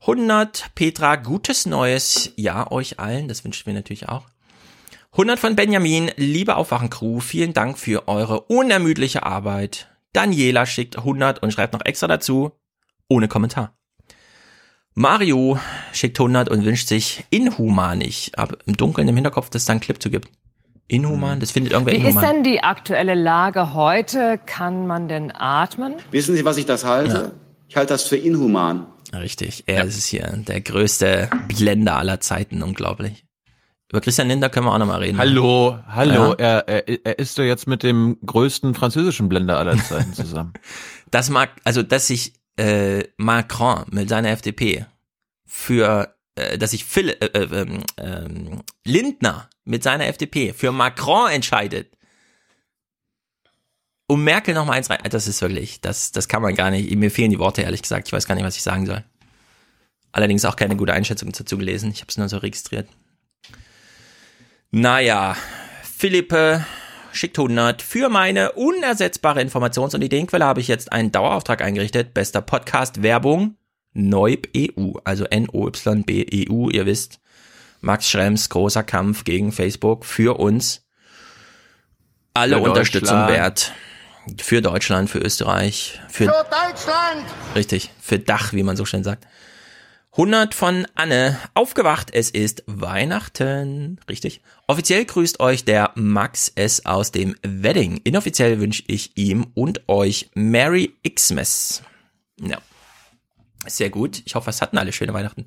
100 0.00 0.74
Petra, 0.74 1.16
gutes 1.16 1.66
neues 1.66 2.32
Jahr 2.36 2.72
euch 2.72 2.98
allen. 2.98 3.28
Das 3.28 3.44
wünschen 3.44 3.66
wir 3.66 3.74
natürlich 3.74 4.08
auch. 4.08 4.24
100 5.12 5.38
von 5.38 5.54
Benjamin, 5.54 6.10
liebe 6.16 6.56
Aufwachen-Crew, 6.56 7.20
vielen 7.20 7.52
Dank 7.52 7.78
für 7.78 8.08
eure 8.08 8.40
unermüdliche 8.40 9.24
Arbeit. 9.24 9.90
Daniela 10.14 10.64
schickt 10.64 10.96
100 10.96 11.42
und 11.42 11.52
schreibt 11.52 11.74
noch 11.74 11.84
extra 11.84 12.06
dazu, 12.06 12.52
ohne 13.06 13.28
Kommentar. 13.28 13.76
Mario 14.94 15.60
schickt 15.92 16.18
100 16.18 16.48
und 16.48 16.64
wünscht 16.64 16.88
sich 16.88 17.26
inhumanig, 17.28 18.32
aber 18.36 18.56
im 18.64 18.78
Dunkeln 18.78 19.06
im 19.08 19.14
Hinterkopf, 19.14 19.50
dass 19.50 19.60
es 19.60 19.66
da 19.66 19.72
einen 19.72 19.80
Clip 19.80 20.02
zu 20.02 20.08
gibt. 20.08 20.30
Inhuman, 20.88 21.38
das 21.40 21.50
findet 21.50 21.72
irgendwer 21.72 21.92
Wie 21.94 21.98
ist 21.98 22.04
inhuman. 22.08 22.24
denn 22.36 22.44
die 22.44 22.62
aktuelle 22.62 23.14
Lage 23.14 23.74
heute? 23.74 24.38
Kann 24.46 24.86
man 24.86 25.06
denn 25.08 25.30
atmen? 25.34 25.94
Wissen 26.10 26.34
Sie, 26.34 26.44
was 26.44 26.56
ich 26.56 26.64
das 26.66 26.84
halte? 26.84 27.32
Ich 27.68 27.76
halte 27.76 27.92
das 27.92 28.04
für 28.04 28.16
inhuman. 28.16 28.86
Richtig, 29.12 29.64
er 29.66 29.84
ist 29.84 30.06
hier 30.06 30.26
der 30.48 30.60
größte 30.62 31.28
Blender 31.48 31.96
aller 31.96 32.20
Zeiten, 32.20 32.62
unglaublich. 32.62 33.24
Über 33.90 34.00
Christian 34.02 34.28
Linder 34.28 34.50
können 34.50 34.66
wir 34.66 34.74
auch 34.74 34.78
nochmal 34.78 35.00
reden. 35.00 35.16
Hallo, 35.18 35.78
hallo, 35.88 36.34
Ja. 36.38 36.58
er, 36.60 36.68
er, 36.68 37.06
er 37.06 37.18
ist 37.18 37.38
doch 37.38 37.42
jetzt 37.42 37.66
mit 37.66 37.82
dem 37.82 38.18
größten 38.24 38.74
französischen 38.74 39.28
Blender 39.30 39.58
aller 39.58 39.76
Zeiten 39.78 40.12
zusammen. 40.14 40.52
Das 41.10 41.30
mag, 41.30 41.48
also 41.64 41.82
dass 41.82 42.06
sich 42.08 42.34
äh, 42.58 43.04
Macron 43.16 43.84
mit 43.90 44.10
seiner 44.10 44.28
FDP 44.28 44.84
für, 45.46 46.14
äh, 46.38 46.58
dass 46.58 46.70
sich 46.70 46.84
Phil, 46.84 47.10
äh, 47.10 47.26
äh, 47.26 47.80
ähm, 47.98 48.62
Lindner 48.84 49.48
mit 49.64 49.82
seiner 49.82 50.06
FDP 50.06 50.52
für 50.52 50.72
Macron 50.72 51.30
entscheidet, 51.30 51.88
um 54.06 54.24
Merkel 54.24 54.54
noch 54.54 54.64
mal 54.64 54.72
eins 54.72 54.88
rein, 54.88 55.00
das 55.10 55.28
ist 55.28 55.42
wirklich, 55.42 55.80
das, 55.80 56.12
das 56.12 56.28
kann 56.28 56.40
man 56.40 56.54
gar 56.54 56.70
nicht, 56.70 56.94
mir 56.96 57.10
fehlen 57.10 57.30
die 57.30 57.38
Worte, 57.38 57.62
ehrlich 57.62 57.82
gesagt, 57.82 58.08
ich 58.08 58.12
weiß 58.12 58.26
gar 58.26 58.34
nicht, 58.34 58.44
was 58.44 58.56
ich 58.56 58.62
sagen 58.62 58.86
soll. 58.86 59.04
Allerdings 60.12 60.44
auch 60.44 60.56
keine 60.56 60.76
gute 60.76 60.94
Einschätzung 60.94 61.30
dazu 61.32 61.58
gelesen, 61.58 61.90
ich 61.90 62.00
habe 62.00 62.08
es 62.08 62.16
nur 62.16 62.28
so 62.28 62.38
registriert. 62.38 62.88
Naja, 64.70 65.36
Philippe 65.82 66.64
schickt 67.12 67.38
100. 67.38 67.82
Für 67.82 68.08
meine 68.08 68.52
unersetzbare 68.52 69.40
Informations- 69.40 69.94
und 69.94 70.02
Ideenquelle 70.02 70.44
habe 70.44 70.60
ich 70.60 70.68
jetzt 70.68 70.92
einen 70.92 71.12
Dauerauftrag 71.12 71.62
eingerichtet. 71.62 72.14
Bester 72.14 72.40
Podcast 72.40 73.02
Werbung 73.02 73.56
Neub 73.98 74.48
EU, 74.56 74.92
also 75.04 75.24
N-O-Y-B-E-U. 75.24 76.70
Ihr 76.70 76.86
wisst, 76.86 77.20
Max 77.80 78.08
Schrems 78.08 78.48
großer 78.48 78.84
Kampf 78.84 79.24
gegen 79.24 79.52
Facebook 79.52 80.04
für 80.04 80.38
uns. 80.38 80.86
Alle 82.34 82.56
Für 82.56 82.62
Unterstützung 82.62 83.28
wert. 83.28 83.72
Für 84.40 84.62
Deutschland, 84.62 85.10
für 85.10 85.18
Österreich, 85.18 85.98
für 86.08 86.26
Deutschland! 86.26 87.24
Richtig, 87.56 87.90
für 88.00 88.18
Dach, 88.18 88.52
wie 88.52 88.62
man 88.62 88.76
so 88.76 88.84
schön 88.84 89.02
sagt. 89.02 89.26
100 90.12 90.54
von 90.54 90.86
Anne. 90.94 91.38
Aufgewacht, 91.54 92.10
es 92.12 92.30
ist 92.30 92.64
Weihnachten. 92.66 94.00
Richtig. 94.08 94.42
Offiziell 94.66 95.04
grüßt 95.04 95.40
euch 95.40 95.64
der 95.64 95.92
Max 95.94 96.52
S. 96.54 96.84
aus 96.84 97.12
dem 97.12 97.36
Wedding. 97.42 98.00
Inoffiziell 98.04 98.60
wünsche 98.60 98.82
ich 98.86 99.16
ihm 99.16 99.46
und 99.54 99.88
euch 99.88 100.30
Merry 100.34 100.94
Xmas. 101.04 101.82
Ja. 102.40 102.58
Sehr 103.66 103.90
gut. 103.90 104.22
Ich 104.24 104.34
hoffe, 104.34 104.50
es 104.50 104.62
hatten 104.62 104.78
alle 104.78 104.92
schöne 104.92 105.12
Weihnachten. 105.14 105.46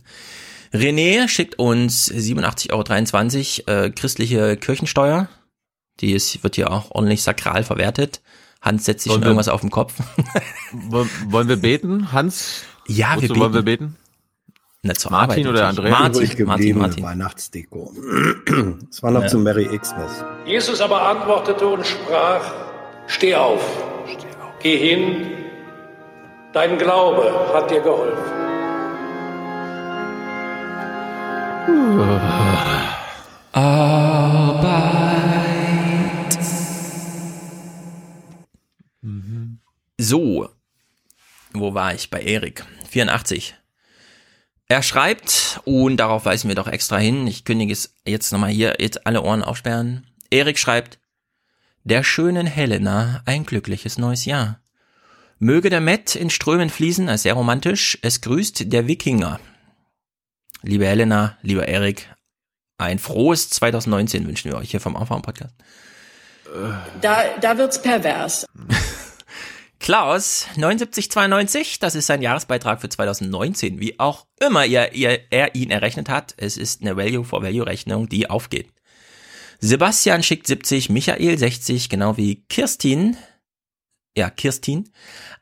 René 0.73 1.27
schickt 1.27 1.59
uns 1.59 2.11
87,23 2.11 3.67
Euro 3.67 3.79
äh, 3.85 3.89
christliche 3.91 4.57
Kirchensteuer. 4.57 5.27
Die 5.99 6.13
ist, 6.13 6.43
wird 6.43 6.55
hier 6.55 6.71
auch 6.71 6.91
ordentlich 6.91 7.23
sakral 7.23 7.63
verwertet. 7.63 8.21
Hans 8.61 8.85
setzt 8.85 9.03
sich 9.03 9.11
Wollen 9.11 9.17
schon 9.19 9.23
wir- 9.23 9.27
irgendwas 9.29 9.47
auf 9.49 9.61
den 9.61 9.69
Kopf. 9.71 9.95
Woll- 10.71 11.09
Wollen 11.27 11.47
wir 11.49 11.57
beten, 11.57 12.11
Hans? 12.11 12.63
Ja, 12.87 13.19
wir 13.21 13.29
Wozu 13.29 13.39
wollen 13.39 13.53
wir 13.53 13.61
beten. 13.63 13.87
beten? 13.91 13.97
Na, 14.83 14.93
zur 14.95 15.11
Martin 15.11 15.45
Arbeit 15.45 15.47
oder 15.47 15.61
natürlich. 15.67 15.93
Andrea? 15.93 16.07
Übrig 16.23 16.29
Martin, 16.29 16.45
Martin, 16.47 16.77
Martin. 16.77 17.03
Weihnachtsdeko. 17.03 17.93
Es 18.89 19.03
war 19.03 19.11
noch 19.11 19.21
Ja. 19.23 19.27
zu 19.27 19.37
Merry 19.39 19.65
Xmas. 19.77 20.23
Jesus 20.45 20.81
aber 20.81 21.03
antwortete 21.07 21.67
und 21.67 21.85
sprach, 21.85 22.51
steh 23.07 23.35
auf, 23.35 23.61
geh 24.63 24.77
hin, 24.77 25.27
dein 26.53 26.77
Glaube 26.77 27.49
hat 27.53 27.71
dir 27.71 27.81
geholfen. 27.81 28.23
Arbeit. 33.53 34.71
So, 39.97 40.49
wo 41.53 41.73
war 41.73 41.93
ich? 41.93 42.09
Bei 42.09 42.21
Erik. 42.21 42.65
84. 42.89 43.55
Er 44.67 44.83
schreibt, 44.83 45.59
und 45.65 45.97
darauf 45.97 46.25
weisen 46.25 46.47
wir 46.47 46.55
doch 46.55 46.67
extra 46.67 46.97
hin, 46.97 47.27
ich 47.27 47.43
kündige 47.43 47.73
es 47.73 47.95
jetzt 48.05 48.31
nochmal 48.31 48.51
hier, 48.51 48.75
jetzt 48.79 49.05
alle 49.05 49.21
Ohren 49.21 49.43
aufsperren. 49.43 50.07
Erik 50.29 50.57
schreibt, 50.57 50.97
der 51.83 52.03
schönen 52.03 52.47
Helena 52.47 53.21
ein 53.25 53.45
glückliches 53.45 53.97
neues 53.97 54.25
Jahr. 54.25 54.61
Möge 55.43 55.71
der 55.71 55.81
Met 55.81 56.15
in 56.15 56.29
Strömen 56.29 56.69
fließen, 56.69 57.09
als 57.09 57.23
sehr 57.23 57.33
romantisch, 57.33 57.97
es 58.03 58.21
grüßt 58.21 58.71
der 58.71 58.85
Wikinger. 58.85 59.39
Liebe 60.61 60.85
Helena, 60.85 61.35
lieber 61.41 61.67
Erik, 61.67 62.13
ein 62.77 62.99
frohes 62.99 63.49
2019 63.49 64.27
wünschen 64.27 64.51
wir 64.51 64.59
euch 64.59 64.69
hier 64.69 64.79
vom 64.79 64.95
Aufwachen 64.95 65.23
Podcast. 65.23 65.55
Da, 67.01 67.23
da 67.41 67.57
wird's 67.57 67.81
pervers. 67.81 68.45
Klaus, 69.79 70.45
7992, 70.53 71.79
das 71.79 71.95
ist 71.95 72.05
sein 72.05 72.21
Jahresbeitrag 72.21 72.79
für 72.79 72.89
2019, 72.89 73.79
wie 73.79 73.99
auch 73.99 74.27
immer 74.39 74.67
ihr, 74.67 74.93
ihr, 74.93 75.21
er 75.31 75.55
ihn 75.55 75.71
errechnet 75.71 76.07
hat. 76.07 76.35
Es 76.37 76.55
ist 76.55 76.83
eine 76.83 76.97
Value-for-Value-Rechnung, 76.97 78.07
die 78.09 78.29
aufgeht. 78.29 78.69
Sebastian 79.59 80.21
schickt 80.21 80.45
70, 80.45 80.91
Michael 80.91 81.35
60, 81.35 81.89
genau 81.89 82.15
wie 82.15 82.43
Kirstin. 82.47 83.17
Ja, 84.17 84.29
Kirstin. 84.29 84.89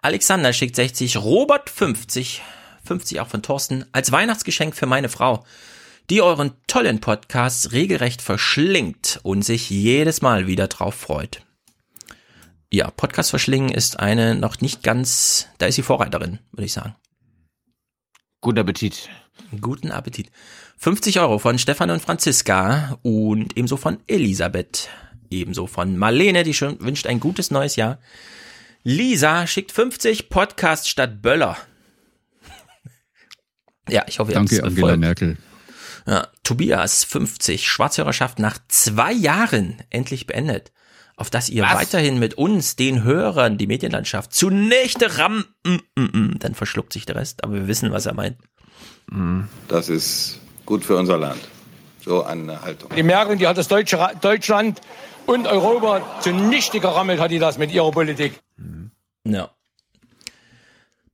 Alexander 0.01 0.53
schickt 0.53 0.75
60, 0.75 1.17
Robert 1.17 1.71
50, 1.71 2.41
50 2.85 3.19
auch 3.19 3.27
von 3.27 3.41
Thorsten, 3.41 3.85
als 3.93 4.11
Weihnachtsgeschenk 4.11 4.75
für 4.75 4.85
meine 4.85 5.09
Frau, 5.09 5.43
die 6.11 6.21
euren 6.21 6.51
tollen 6.67 7.01
Podcast 7.01 7.71
regelrecht 7.71 8.21
verschlingt 8.21 9.19
und 9.23 9.43
sich 9.43 9.71
jedes 9.71 10.21
Mal 10.21 10.45
wieder 10.45 10.67
drauf 10.67 10.93
freut. 10.93 11.41
Ja, 12.71 12.91
Podcast 12.91 13.31
verschlingen 13.31 13.69
ist 13.71 13.99
eine 13.99 14.35
noch 14.35 14.61
nicht 14.61 14.83
ganz, 14.83 15.47
da 15.57 15.65
ist 15.65 15.75
sie 15.75 15.81
Vorreiterin, 15.81 16.37
würde 16.51 16.65
ich 16.65 16.73
sagen. 16.73 16.95
Guten 18.41 18.59
Appetit. 18.59 19.09
Guten 19.59 19.91
Appetit. 19.91 20.29
50 20.77 21.19
Euro 21.19 21.39
von 21.39 21.57
Stefan 21.57 21.89
und 21.89 22.03
Franziska 22.03 22.99
und 23.01 23.57
ebenso 23.57 23.77
von 23.77 23.97
Elisabeth. 24.05 24.89
Ebenso 25.31 25.65
von 25.65 25.97
Marlene, 25.97 26.43
die 26.43 26.53
schon 26.53 26.79
wünscht 26.79 27.07
ein 27.07 27.19
gutes 27.19 27.49
neues 27.49 27.75
Jahr. 27.75 27.97
Lisa 28.83 29.45
schickt 29.47 29.71
50 29.71 30.29
Podcast 30.29 30.87
statt 30.89 31.21
Böller. 31.21 31.57
ja, 33.89 34.05
ich 34.07 34.19
hoffe, 34.19 34.31
ihr 34.31 34.35
Danke, 34.35 34.55
habt's 34.55 34.65
Angela 34.65 34.87
befolgt. 34.87 34.99
Merkel. 34.99 35.37
Ja, 36.07 36.27
Tobias 36.43 37.03
50 37.03 37.67
Schwarzhörerschaft 37.67 38.39
nach 38.39 38.57
zwei 38.67 39.11
Jahren 39.11 39.81
endlich 39.89 40.25
beendet. 40.25 40.71
Auf 41.17 41.29
dass 41.29 41.49
ihr 41.49 41.63
Was? 41.63 41.73
weiterhin 41.73 42.17
mit 42.17 42.35
uns, 42.35 42.77
den 42.77 43.03
Hörern, 43.03 43.57
die 43.57 43.67
Medienlandschaft 43.67 44.33
zunichte 44.33 45.17
ram, 45.17 45.43
mm, 45.65 45.75
mm, 45.97 46.01
mm. 46.13 46.39
dann 46.39 46.55
verschluckt 46.55 46.93
sich 46.93 47.05
der 47.05 47.17
Rest, 47.17 47.43
aber 47.43 47.55
wir 47.55 47.67
wissen, 47.67 47.91
was 47.91 48.05
er 48.05 48.13
meint. 48.13 48.37
Das 49.67 49.89
ist 49.89 50.39
gut 50.65 50.85
für 50.85 50.95
unser 50.95 51.17
Land. 51.17 51.41
So 52.05 52.23
eine 52.23 52.61
Haltung. 52.61 52.91
Die 52.95 53.03
Merkel, 53.03 53.35
die 53.35 53.47
hat 53.47 53.57
das 53.57 53.67
Deutsche, 53.67 53.99
Ra- 53.99 54.13
Deutschland 54.13 54.79
und 55.29 55.45
Europa 55.45 56.01
zunichte 56.21 56.79
gerammelt, 56.79 57.19
hat 57.19 57.29
die 57.29 57.37
das 57.37 57.59
mit 57.59 57.71
ihrer 57.71 57.91
Politik. 57.91 58.41
Ja. 59.23 59.51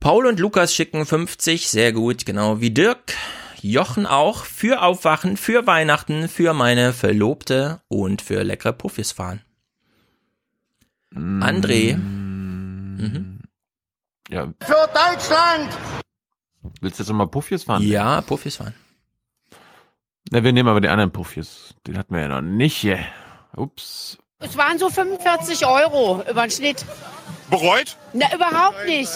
Paul 0.00 0.24
und 0.24 0.40
Lukas 0.40 0.74
schicken 0.74 1.04
50, 1.04 1.68
sehr 1.68 1.92
gut, 1.92 2.24
genau 2.24 2.60
wie 2.60 2.70
Dirk. 2.70 3.14
Jochen 3.60 4.06
auch 4.06 4.44
für 4.44 4.82
Aufwachen, 4.82 5.36
für 5.36 5.66
Weihnachten, 5.66 6.28
für 6.28 6.54
meine 6.54 6.94
Verlobte 6.94 7.80
und 7.88 8.22
für 8.22 8.42
leckere 8.42 8.72
Puffis 8.72 9.12
fahren. 9.12 9.42
André. 11.14 11.96
Mhm. 11.96 13.40
Ja, 14.30 14.52
Für 14.62 14.88
Deutschland! 14.94 15.76
willst 16.80 16.98
du 16.98 17.02
jetzt 17.02 17.08
nochmal 17.08 17.28
Puffjes 17.28 17.64
fahren? 17.64 17.82
Ja, 17.82 18.22
Puffis 18.22 18.56
fahren. 18.56 18.74
Na, 20.30 20.42
wir 20.42 20.52
nehmen 20.52 20.68
aber 20.68 20.80
die 20.80 20.88
anderen 20.88 21.12
Puffjes. 21.12 21.74
Den 21.86 21.98
hatten 21.98 22.14
wir 22.14 22.22
ja 22.22 22.28
noch 22.28 22.40
nicht 22.40 22.76
hier. 22.76 22.98
Ups. 23.56 24.18
Es 24.38 24.56
waren 24.56 24.78
so 24.78 24.90
45 24.90 25.66
Euro 25.66 26.22
über 26.30 26.42
den 26.42 26.50
Schnitt. 26.50 26.84
Bereut? 27.50 27.96
Na, 28.12 28.26
überhaupt 28.34 28.84
nicht. 28.86 29.10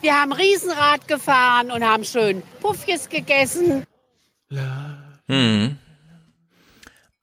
Wir 0.00 0.20
haben 0.20 0.32
Riesenrad 0.32 1.08
gefahren 1.08 1.70
und 1.70 1.82
haben 1.82 2.04
schön 2.04 2.42
Puffjes 2.60 3.08
gegessen. 3.08 3.84
Hm. 5.26 5.78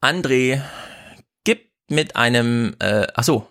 André, 0.00 0.60
gib 1.44 1.70
mit 1.88 2.16
einem, 2.16 2.74
äh, 2.80 3.06
ach 3.14 3.22
so, 3.24 3.46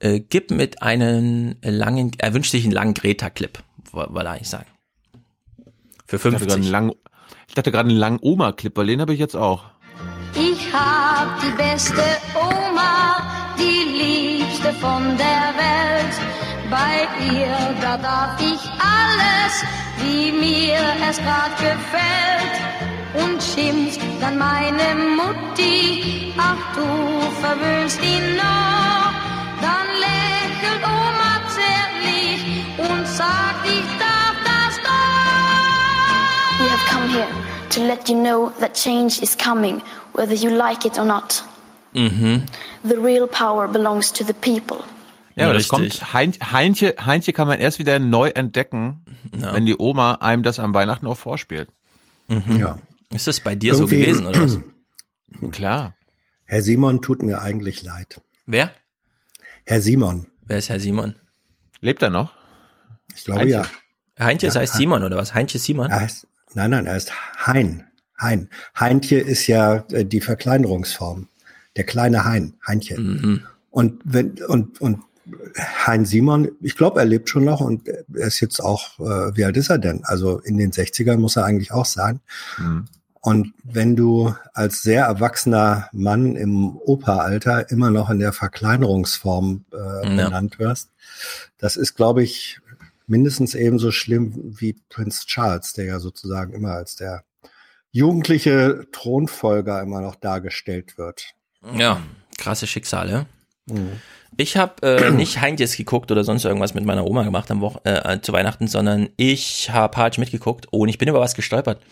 äh, 0.00 0.20
gib 0.20 0.50
mit 0.50 0.82
einem 0.82 1.56
langen, 1.62 2.12
er 2.18 2.34
wünscht 2.34 2.50
sich 2.50 2.64
einen 2.64 2.72
langen 2.72 2.94
Greta-Clip, 2.94 3.58
wollte 3.92 4.12
er 4.18 4.30
eigentlich 4.32 4.50
sagen. 4.50 4.66
Für 6.06 6.16
Ich 6.16 6.22
dachte 6.22 6.38
gerade 6.38 6.52
50. 6.52 6.54
einen 6.56 6.70
langen, 6.70 6.92
ich 7.48 7.54
dachte 7.54 7.72
gerade 7.72 7.88
einen 7.88 7.98
langen 7.98 8.18
Oma-Clip, 8.20 8.76
weil 8.76 8.86
den 8.86 9.00
habe 9.00 9.14
ich 9.14 9.18
jetzt 9.18 9.34
auch. 9.34 9.71
Ich 10.34 10.72
hab 10.72 11.40
die 11.40 11.50
beste 11.50 12.02
Oma, 12.34 13.54
die 13.58 13.84
liebste 14.00 14.72
von 14.74 15.16
der 15.18 15.52
Welt. 15.62 16.14
Bei 16.70 17.06
ihr, 17.30 17.56
da 17.82 17.98
darf 17.98 18.40
ich 18.40 18.60
alles, 18.80 19.62
wie 19.98 20.32
mir 20.32 20.80
es 21.08 21.18
grad 21.18 21.54
gefällt. 21.58 22.54
Und 23.14 23.42
schimpft 23.42 24.00
dann 24.22 24.38
meine 24.38 24.94
Mutti, 25.20 26.32
ach 26.38 26.56
du 26.74 27.20
verwöhnst 27.42 28.00
ihn 28.02 28.36
noch. 28.36 29.12
Dann 29.60 29.86
lächelt 30.00 30.82
Oma 30.82 31.40
zärtlich 31.56 32.40
und 32.78 33.06
sagt, 33.06 33.66
ich 33.66 33.98
darf 33.98 34.36
das 34.44 34.76
doch. 34.82 34.92
We 36.58 36.70
have 36.70 36.86
come 36.90 37.08
here 37.10 37.51
to 37.74 37.80
let 37.86 38.08
you 38.08 38.14
know 38.20 38.50
that 38.60 38.74
change 38.74 39.20
is 39.22 39.36
coming, 39.36 39.80
whether 40.14 40.34
you 40.34 40.50
like 40.50 40.84
it 40.84 40.98
or 40.98 41.04
not. 41.04 41.44
Mhm. 41.94 42.46
The 42.84 42.94
real 42.96 43.26
power 43.26 43.68
belongs 43.68 44.12
to 44.12 44.24
the 44.24 44.32
people. 44.32 44.78
Ja, 45.34 45.44
aber 45.46 45.54
das 45.54 45.72
Richtig. 45.72 46.00
kommt, 46.00 46.12
hein, 46.14 46.32
Heinche, 46.52 46.94
Heinche 47.04 47.32
kann 47.32 47.48
man 47.48 47.58
erst 47.58 47.78
wieder 47.78 47.98
neu 47.98 48.28
entdecken, 48.28 49.04
Ja. 49.38 49.54
wenn 49.54 49.64
die 49.66 49.76
Oma 49.78 50.16
einem 50.16 50.42
das 50.42 50.58
am 50.58 50.74
Weihnachten 50.74 51.06
auch 51.06 51.16
vorspielt. 51.16 51.68
Mhm. 52.28 52.56
Ja. 52.58 52.78
Ist 53.10 53.26
das 53.26 53.40
bei 53.40 53.54
dir 53.54 53.74
so 53.74 53.84
Irgendwie- 53.84 54.00
gewesen, 54.00 54.26
oder 54.26 54.42
was? 54.42 54.58
Klar. 55.52 55.94
Herr 56.44 56.62
Simon 56.62 57.00
tut 57.00 57.22
mir 57.22 57.40
eigentlich 57.40 57.82
leid. 57.82 58.20
Wer? 58.46 58.72
Herr 59.64 59.80
Simon, 59.80 60.26
Wer 60.44 60.58
ist 60.58 60.68
Herr 60.68 60.80
Simon? 60.80 61.14
Lebt 61.80 62.02
er 62.02 62.10
noch? 62.10 62.32
ich 63.14 63.24
glaube 63.24 63.40
Heinche. 63.40 63.52
ja. 63.54 63.66
Heintje, 64.18 64.48
das 64.48 64.54
Ja, 64.56 64.60
heißt 64.62 64.74
Simon, 64.74 65.02
oder 65.04 65.16
was? 65.16 65.34
Heintje 65.34 65.58
Simon? 65.60 65.90
Er 65.90 66.00
heißt, 66.00 66.26
nein, 66.54 66.70
nein, 66.70 66.86
er 66.86 66.96
ist 66.96 67.12
Hein. 67.46 67.84
Hein. 68.18 68.48
Heintje 68.78 69.18
ist 69.18 69.46
ja 69.46 69.84
äh, 69.90 70.04
die 70.04 70.20
Verkleinerungsform. 70.20 71.28
Der 71.76 71.84
kleine 71.84 72.24
Hein. 72.24 72.54
Heintje. 72.66 72.98
Mhm. 73.00 73.42
Und 73.70 74.00
wenn, 74.04 74.38
und, 74.46 74.80
und 74.80 75.00
Hein 75.86 76.04
Simon, 76.04 76.50
ich 76.60 76.76
glaube, 76.76 77.00
er 77.00 77.06
lebt 77.06 77.28
schon 77.28 77.44
noch 77.44 77.60
und 77.60 77.88
er 77.88 78.26
ist 78.26 78.40
jetzt 78.40 78.60
auch, 78.60 78.98
äh, 78.98 79.36
wie 79.36 79.44
alt 79.44 79.56
ist 79.56 79.70
er 79.70 79.78
denn? 79.78 80.04
Also 80.04 80.38
in 80.40 80.56
den 80.58 80.72
60ern 80.72 81.16
muss 81.16 81.36
er 81.36 81.44
eigentlich 81.44 81.72
auch 81.72 81.86
sein. 81.86 82.20
Mhm. 82.58 82.86
Und 83.20 83.54
wenn 83.62 83.94
du 83.94 84.34
als 84.52 84.82
sehr 84.82 85.04
erwachsener 85.04 85.88
Mann 85.92 86.34
im 86.34 86.76
Operalter 86.76 87.70
immer 87.70 87.90
noch 87.90 88.10
in 88.10 88.18
der 88.18 88.32
Verkleinerungsform 88.32 89.64
äh, 89.72 89.76
Ja. 89.76 90.24
benannt 90.26 90.58
wirst, 90.58 90.90
das 91.58 91.76
ist, 91.76 91.94
glaube 91.94 92.24
ich, 92.24 92.58
mindestens 93.06 93.54
ebenso 93.54 93.90
schlimm 93.90 94.32
wie 94.58 94.76
Prinz 94.88 95.26
Charles, 95.26 95.72
der 95.72 95.86
ja 95.86 95.98
sozusagen 95.98 96.52
immer 96.52 96.72
als 96.72 96.96
der 96.96 97.24
jugendliche 97.90 98.86
Thronfolger 98.92 99.80
immer 99.82 100.00
noch 100.00 100.16
dargestellt 100.16 100.98
wird. 100.98 101.34
Ja, 101.76 102.02
krasse 102.38 102.66
Schicksale. 102.66 103.26
Mhm. 103.66 104.00
Ich 104.36 104.56
habe 104.56 104.82
äh, 104.82 105.10
nicht 105.12 105.40
Heintjes 105.40 105.76
geguckt 105.76 106.10
oder 106.10 106.24
sonst 106.24 106.44
irgendwas 106.44 106.74
mit 106.74 106.84
meiner 106.84 107.06
Oma 107.06 107.22
gemacht 107.22 107.50
am 107.50 107.60
Wochen 107.60 107.80
äh, 107.84 108.20
zu 108.22 108.32
Weihnachten, 108.32 108.66
sondern 108.66 109.10
ich 109.16 109.70
habe 109.70 109.96
hart 109.96 110.18
mitgeguckt 110.18 110.66
und 110.70 110.88
ich 110.88 110.98
bin 110.98 111.08
über 111.08 111.20
was 111.20 111.34
gestolpert. 111.34 111.82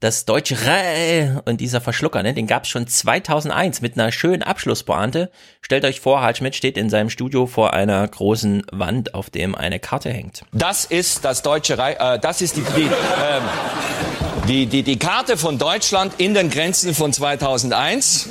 Das 0.00 0.24
deutsche 0.24 0.56
Rä 0.64 1.42
und 1.44 1.60
dieser 1.60 1.82
Verschlucker, 1.82 2.22
ne, 2.22 2.32
den 2.32 2.46
gab's 2.46 2.70
schon 2.70 2.86
2001 2.86 3.82
mit 3.82 3.98
einer 3.98 4.10
schönen 4.10 4.42
Abschlusspointe. 4.42 5.30
Stellt 5.60 5.84
euch 5.84 6.00
vor, 6.00 6.22
Harald 6.22 6.38
Schmidt 6.38 6.56
steht 6.56 6.78
in 6.78 6.88
seinem 6.88 7.10
Studio 7.10 7.46
vor 7.46 7.74
einer 7.74 8.08
großen 8.08 8.62
Wand, 8.72 9.12
auf 9.12 9.28
dem 9.28 9.54
eine 9.54 9.78
Karte 9.78 10.08
hängt. 10.08 10.46
Das 10.52 10.86
ist 10.86 11.26
das 11.26 11.42
deutsche 11.42 11.76
Reich, 11.76 11.96
äh, 12.00 12.18
das 12.18 12.40
ist 12.40 12.56
die, 12.56 12.62
die, 12.62 12.84
ähm, 12.84 13.42
die, 14.48 14.64
die, 14.64 14.82
die 14.82 14.98
Karte 14.98 15.36
von 15.36 15.58
Deutschland 15.58 16.14
in 16.16 16.32
den 16.32 16.48
Grenzen 16.48 16.94
von 16.94 17.12
2001. 17.12 18.30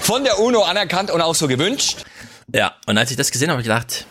von 0.00 0.24
der 0.24 0.38
UNO 0.38 0.62
anerkannt 0.62 1.10
und 1.10 1.20
auch 1.20 1.34
so 1.34 1.46
gewünscht. 1.46 2.06
Ja, 2.54 2.74
und 2.86 2.96
als 2.96 3.10
ich 3.10 3.18
das 3.18 3.30
gesehen 3.30 3.50
habe, 3.50 3.58
habe 3.58 3.62
ich 3.62 3.68
gedacht, 3.68 4.06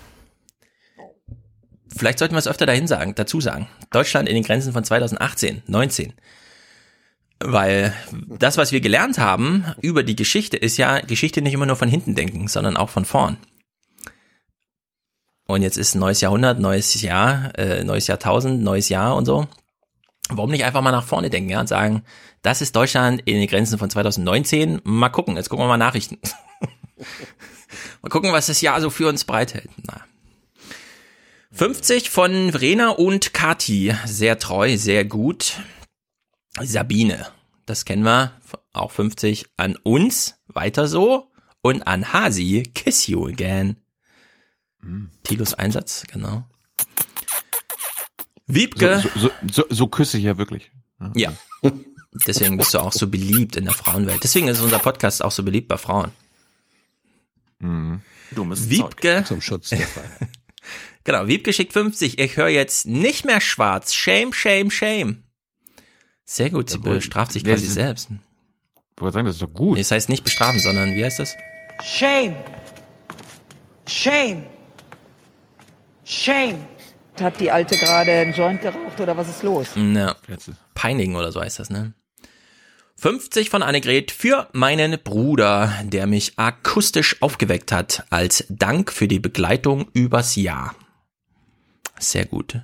vielleicht 1.95 2.19
sollten 2.19 2.35
wir 2.35 2.39
es 2.39 2.47
öfter 2.47 2.65
dahin 2.65 2.87
sagen, 2.87 3.15
dazu 3.15 3.41
sagen. 3.41 3.67
Deutschland 3.91 4.27
in 4.27 4.35
den 4.35 4.43
Grenzen 4.43 4.73
von 4.73 4.83
2018, 4.83 5.63
19. 5.67 6.13
Weil 7.39 7.93
das, 8.27 8.57
was 8.57 8.71
wir 8.71 8.81
gelernt 8.81 9.17
haben 9.17 9.65
über 9.81 10.03
die 10.03 10.15
Geschichte, 10.15 10.57
ist 10.57 10.77
ja 10.77 10.99
Geschichte 10.99 11.41
nicht 11.41 11.53
immer 11.53 11.65
nur 11.65 11.75
von 11.75 11.89
hinten 11.89 12.15
denken, 12.15 12.47
sondern 12.47 12.77
auch 12.77 12.89
von 12.89 13.05
vorn. 13.05 13.37
Und 15.47 15.61
jetzt 15.61 15.77
ist 15.77 15.95
ein 15.95 15.99
neues 15.99 16.21
Jahrhundert, 16.21 16.59
neues 16.59 16.99
Jahr, 17.01 17.57
äh, 17.57 17.83
neues 17.83 18.07
Jahrtausend, 18.07 18.63
neues 18.63 18.89
Jahr 18.89 19.15
und 19.15 19.25
so. 19.25 19.47
Warum 20.29 20.49
nicht 20.49 20.65
einfach 20.65 20.81
mal 20.81 20.91
nach 20.91 21.05
vorne 21.05 21.29
denken 21.29 21.51
ja, 21.51 21.59
und 21.59 21.67
sagen, 21.67 22.03
das 22.41 22.61
ist 22.61 22.75
Deutschland 22.75 23.21
in 23.25 23.39
den 23.39 23.47
Grenzen 23.47 23.77
von 23.77 23.89
2019. 23.89 24.81
Mal 24.83 25.09
gucken, 25.09 25.35
jetzt 25.35 25.49
gucken 25.49 25.65
wir 25.65 25.69
mal 25.69 25.77
Nachrichten. 25.77 26.17
mal 28.01 28.09
gucken, 28.09 28.31
was 28.31 28.47
das 28.47 28.61
Jahr 28.61 28.81
so 28.81 28.89
für 28.89 29.07
uns 29.07 29.23
bereithält. 29.23 29.69
Na. 29.85 30.01
50 31.55 32.09
von 32.09 32.51
Verena 32.51 32.89
und 32.89 33.33
Kati. 33.33 33.95
Sehr 34.05 34.37
treu, 34.37 34.77
sehr 34.77 35.05
gut. 35.05 35.61
Sabine, 36.61 37.27
das 37.65 37.85
kennen 37.85 38.03
wir. 38.03 38.33
Auch 38.73 38.91
50 38.91 39.45
an 39.55 39.77
uns. 39.77 40.35
Weiter 40.47 40.89
so. 40.89 41.31
Und 41.61 41.83
an 41.83 42.11
Hasi, 42.11 42.63
kiss 42.75 43.07
you 43.07 43.25
again. 43.27 43.77
Tilos 45.23 45.53
Einsatz, 45.53 46.03
genau. 46.11 46.43
Wiebke. 48.47 49.01
So, 49.01 49.09
so, 49.19 49.31
so, 49.49 49.65
so 49.69 49.87
küsse 49.87 50.17
ich 50.17 50.25
ja 50.25 50.37
wirklich. 50.37 50.71
Ja. 51.15 51.33
Deswegen 52.27 52.57
bist 52.57 52.73
du 52.73 52.79
auch 52.79 52.91
so 52.91 53.07
beliebt 53.07 53.55
in 53.55 53.63
der 53.63 53.73
Frauenwelt. 53.73 54.23
Deswegen 54.23 54.49
ist 54.49 54.59
unser 54.59 54.79
Podcast 54.79 55.23
auch 55.23 55.31
so 55.31 55.41
beliebt 55.43 55.69
bei 55.69 55.77
Frauen. 55.77 56.11
Dummes 58.31 58.69
Wiebke. 58.69 59.23
Zum 59.25 59.39
Schutz 59.39 59.69
der 59.69 59.79
Frau. 59.79 60.01
Genau, 61.05 61.27
Wiebke 61.27 61.53
schickt 61.53 61.71
50. 61.71 62.19
Ich 62.19 62.35
höre 62.35 62.49
jetzt 62.49 62.87
nicht 62.87 63.25
mehr 63.25 63.39
schwarz. 63.39 63.93
Shame, 63.93 64.33
shame, 64.33 64.71
shame. 64.71 65.23
Sehr 66.25 66.49
gut, 66.49 66.71
sie 66.71 66.77
Jawohl. 66.77 66.95
bestraft 66.95 67.31
sich 67.31 67.43
quasi 67.43 67.67
selbst. 67.67 68.09
Ich 68.95 69.01
wollte 69.01 69.13
sagen, 69.13 69.27
das 69.27 69.35
ist 69.35 69.41
doch 69.41 69.53
gut. 69.53 69.77
Das 69.79 69.91
heißt 69.91 70.09
nicht 70.09 70.23
bestrafen, 70.23 70.59
sondern 70.59 70.95
wie 70.95 71.05
heißt 71.05 71.19
das? 71.19 71.35
Shame. 71.83 72.35
Shame. 73.87 74.43
Shame. 76.03 76.57
Hat 77.21 77.39
die 77.39 77.51
Alte 77.51 77.77
gerade 77.77 78.11
einen 78.11 78.33
Joint 78.33 78.61
geraucht 78.61 78.99
oder 78.99 79.15
was 79.15 79.29
ist 79.29 79.43
los? 79.43 79.67
Ja. 79.75 80.15
Peinigen 80.73 81.15
oder 81.15 81.31
so 81.31 81.39
heißt 81.39 81.59
das, 81.59 81.69
ne? 81.69 81.93
50 82.97 83.49
von 83.49 83.61
Annegret 83.61 84.09
für 84.11 84.49
meinen 84.53 84.97
Bruder, 85.03 85.71
der 85.83 86.07
mich 86.07 86.39
akustisch 86.39 87.21
aufgeweckt 87.21 87.71
hat, 87.71 88.05
als 88.09 88.45
Dank 88.49 88.91
für 88.91 89.07
die 89.07 89.19
Begleitung 89.19 89.87
übers 89.93 90.35
Jahr. 90.35 90.73
Sehr 91.99 92.25
gut. 92.25 92.59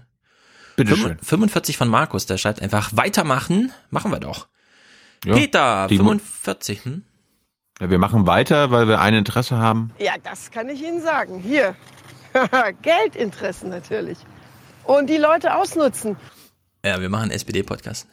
Bitteschön. 0.75 1.17
45 1.21 1.77
von 1.77 1.87
Markus, 1.89 2.25
der 2.25 2.37
schreibt 2.37 2.61
einfach 2.61 2.91
weitermachen, 2.95 3.71
machen 3.89 4.11
wir 4.11 4.19
doch. 4.19 4.47
Ja, 5.25 5.35
Peter, 5.35 5.87
die 5.87 5.97
Mo- 5.99 6.09
45, 6.11 6.85
hm? 6.85 7.03
Ja, 7.79 7.89
wir 7.89 7.99
machen 7.99 8.25
weiter, 8.27 8.71
weil 8.71 8.87
wir 8.87 9.01
ein 9.01 9.13
Interesse 9.13 9.57
haben. 9.57 9.91
Ja, 9.99 10.13
das 10.23 10.51
kann 10.51 10.69
ich 10.69 10.81
Ihnen 10.81 11.01
sagen. 11.01 11.39
Hier. 11.39 11.75
Geldinteressen 12.81 13.69
natürlich. 13.69 14.17
Und 14.83 15.09
die 15.09 15.17
Leute 15.17 15.55
ausnutzen. 15.55 16.15
Ja, 16.85 16.99
wir 17.01 17.09
machen 17.09 17.29
SPD-Podcast. 17.31 18.07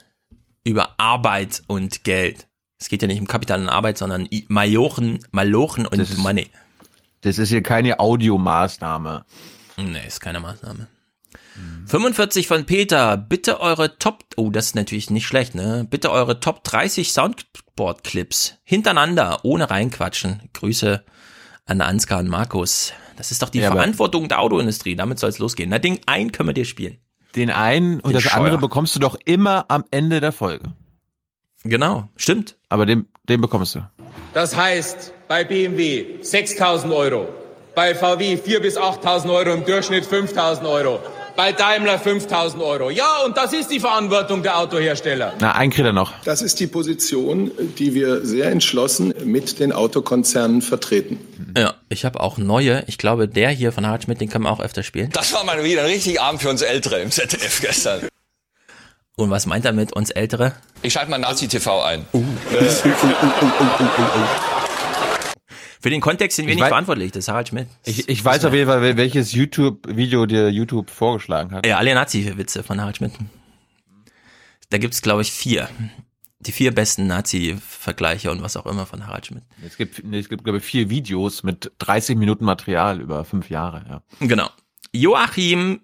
Über 0.64 0.94
Arbeit 0.98 1.62
und 1.66 2.04
Geld. 2.04 2.46
Es 2.78 2.88
geht 2.88 3.02
ja 3.02 3.08
nicht 3.08 3.20
um 3.20 3.26
Kapital 3.26 3.60
und 3.60 3.68
Arbeit, 3.68 3.96
sondern 3.98 4.28
Majoren, 4.48 5.20
Malochen 5.30 5.86
und 5.86 5.98
Das 5.98 6.10
ist- 6.10 6.18
Money. 6.18 6.50
Das 7.22 7.38
ist 7.38 7.48
hier 7.48 7.62
keine 7.62 7.98
Audiomaßnahme. 8.00 9.24
Nee, 9.76 10.06
ist 10.06 10.20
keine 10.20 10.40
Maßnahme. 10.40 10.86
45 11.86 12.46
von 12.48 12.66
Peter, 12.66 13.16
bitte 13.16 13.60
eure 13.60 13.98
Top, 13.98 14.24
oh, 14.36 14.50
das 14.50 14.66
ist 14.66 14.74
natürlich 14.74 15.10
nicht 15.10 15.26
schlecht, 15.26 15.54
ne? 15.54 15.86
Bitte 15.88 16.10
eure 16.10 16.38
Top 16.40 16.62
30 16.64 17.12
Soundboard-Clips 17.12 18.58
hintereinander, 18.64 19.40
ohne 19.42 19.70
reinquatschen. 19.70 20.42
Grüße 20.52 21.02
an 21.64 21.80
Ansgar 21.80 22.18
und 22.20 22.28
Markus. 22.28 22.92
Das 23.16 23.30
ist 23.30 23.42
doch 23.42 23.48
die 23.48 23.60
Ja, 23.60 23.72
Verantwortung 23.72 24.28
der 24.28 24.40
Autoindustrie. 24.40 24.96
Damit 24.96 25.18
soll 25.18 25.30
es 25.30 25.38
losgehen. 25.38 25.70
Na, 25.70 25.78
Ding, 25.78 25.98
ein 26.06 26.30
können 26.32 26.50
wir 26.50 26.54
dir 26.54 26.64
spielen. 26.64 26.98
Den 27.36 27.50
einen 27.50 28.00
und 28.00 28.12
Den 28.14 28.22
das 28.22 28.32
andere 28.32 28.52
Scheuer. 28.52 28.60
bekommst 28.60 28.94
du 28.94 29.00
doch 29.00 29.16
immer 29.24 29.64
am 29.68 29.84
Ende 29.90 30.20
der 30.20 30.32
Folge. 30.32 30.72
Genau, 31.64 32.08
stimmt. 32.16 32.56
Aber 32.68 32.86
den, 32.86 33.06
den 33.28 33.40
bekommst 33.40 33.74
du. 33.74 33.80
Das 34.34 34.56
heißt, 34.56 35.12
bei 35.26 35.44
BMW 35.44 36.20
6.000 36.22 36.94
Euro, 36.94 37.28
bei 37.74 37.94
VW 37.94 38.36
4.000 38.36 38.60
bis 38.60 38.78
8.000 38.78 39.32
Euro, 39.34 39.52
im 39.54 39.64
Durchschnitt 39.64 40.04
5.000 40.06 40.68
Euro, 40.70 41.00
bei 41.38 41.52
Daimler 41.52 42.02
5.000 42.02 42.60
Euro. 42.60 42.90
Ja, 42.90 43.18
und 43.24 43.36
das 43.36 43.52
ist 43.52 43.70
die 43.70 43.78
Verantwortung 43.78 44.42
der 44.42 44.58
Autohersteller. 44.58 45.34
Na, 45.38 45.52
einen 45.52 45.70
kriegt 45.70 45.86
er 45.86 45.92
noch. 45.92 46.12
Das 46.24 46.42
ist 46.42 46.58
die 46.58 46.66
Position, 46.66 47.52
die 47.78 47.94
wir 47.94 48.26
sehr 48.26 48.50
entschlossen 48.50 49.14
mit 49.22 49.60
den 49.60 49.70
Autokonzernen 49.70 50.62
vertreten. 50.62 51.20
Ja, 51.56 51.74
ich 51.88 52.04
habe 52.04 52.18
auch 52.18 52.38
neue. 52.38 52.82
Ich 52.88 52.98
glaube, 52.98 53.28
der 53.28 53.50
hier 53.50 53.70
von 53.70 53.86
Harald 53.86 54.02
Schmidt, 54.02 54.20
den 54.20 54.28
kann 54.28 54.42
man 54.42 54.52
auch 54.52 54.58
öfter 54.58 54.82
spielen. 54.82 55.10
Das 55.12 55.32
war 55.32 55.44
mal 55.44 55.62
wieder 55.62 55.82
ein 55.82 55.86
richtig 55.86 56.20
Abend 56.20 56.42
für 56.42 56.50
uns 56.50 56.60
Ältere 56.60 56.98
im 56.98 57.12
ZDF 57.12 57.60
gestern. 57.60 58.08
Und 59.14 59.30
was 59.30 59.46
meint 59.46 59.64
er 59.64 59.72
mit 59.72 59.92
uns 59.92 60.10
Ältere? 60.10 60.56
Ich 60.82 60.94
schalte 60.94 61.08
mal 61.12 61.18
Nazi-TV 61.18 61.82
ein. 61.84 62.04
Für 65.80 65.90
den 65.90 66.00
Kontext 66.00 66.36
sind 66.36 66.46
wir 66.46 66.52
Ich 66.52 66.56
nicht 66.56 66.64
weiß- 66.64 66.68
verantwortlich, 66.68 67.12
das 67.12 67.24
ist 67.24 67.28
Harald 67.28 67.48
Schmidt. 67.48 67.68
Ich, 67.84 68.08
ich 68.08 68.24
weiß 68.24 68.44
auf 68.44 68.52
jeden 68.54 68.68
Fall, 68.68 68.80
wel- 68.82 68.96
welches 68.96 69.32
YouTube-Video 69.32 70.26
dir 70.26 70.48
YouTube 70.50 70.90
vorgeschlagen 70.90 71.52
hat. 71.52 71.66
Ja, 71.66 71.76
alle 71.78 71.94
Nazi-Witze 71.94 72.62
von 72.62 72.80
Harald 72.80 72.96
Schmidt. 72.96 73.12
Da 74.70 74.78
gibt's 74.78 75.02
glaube 75.02 75.22
ich, 75.22 75.32
vier. 75.32 75.68
Die 76.40 76.52
vier 76.52 76.72
besten 76.74 77.06
Nazi-Vergleiche 77.08 78.30
und 78.30 78.42
was 78.42 78.56
auch 78.56 78.66
immer 78.66 78.86
von 78.86 79.06
Harald 79.06 79.26
Schmidt. 79.26 79.42
Es 79.66 79.76
gibt, 79.76 79.98
es 80.12 80.28
gibt, 80.28 80.44
glaube 80.44 80.58
ich, 80.58 80.64
vier 80.64 80.88
Videos 80.90 81.42
mit 81.42 81.72
30 81.78 82.16
Minuten 82.16 82.44
Material 82.44 83.00
über 83.00 83.24
fünf 83.24 83.50
Jahre, 83.50 83.84
ja. 83.88 84.02
Genau. 84.26 84.48
Joachim, 84.92 85.80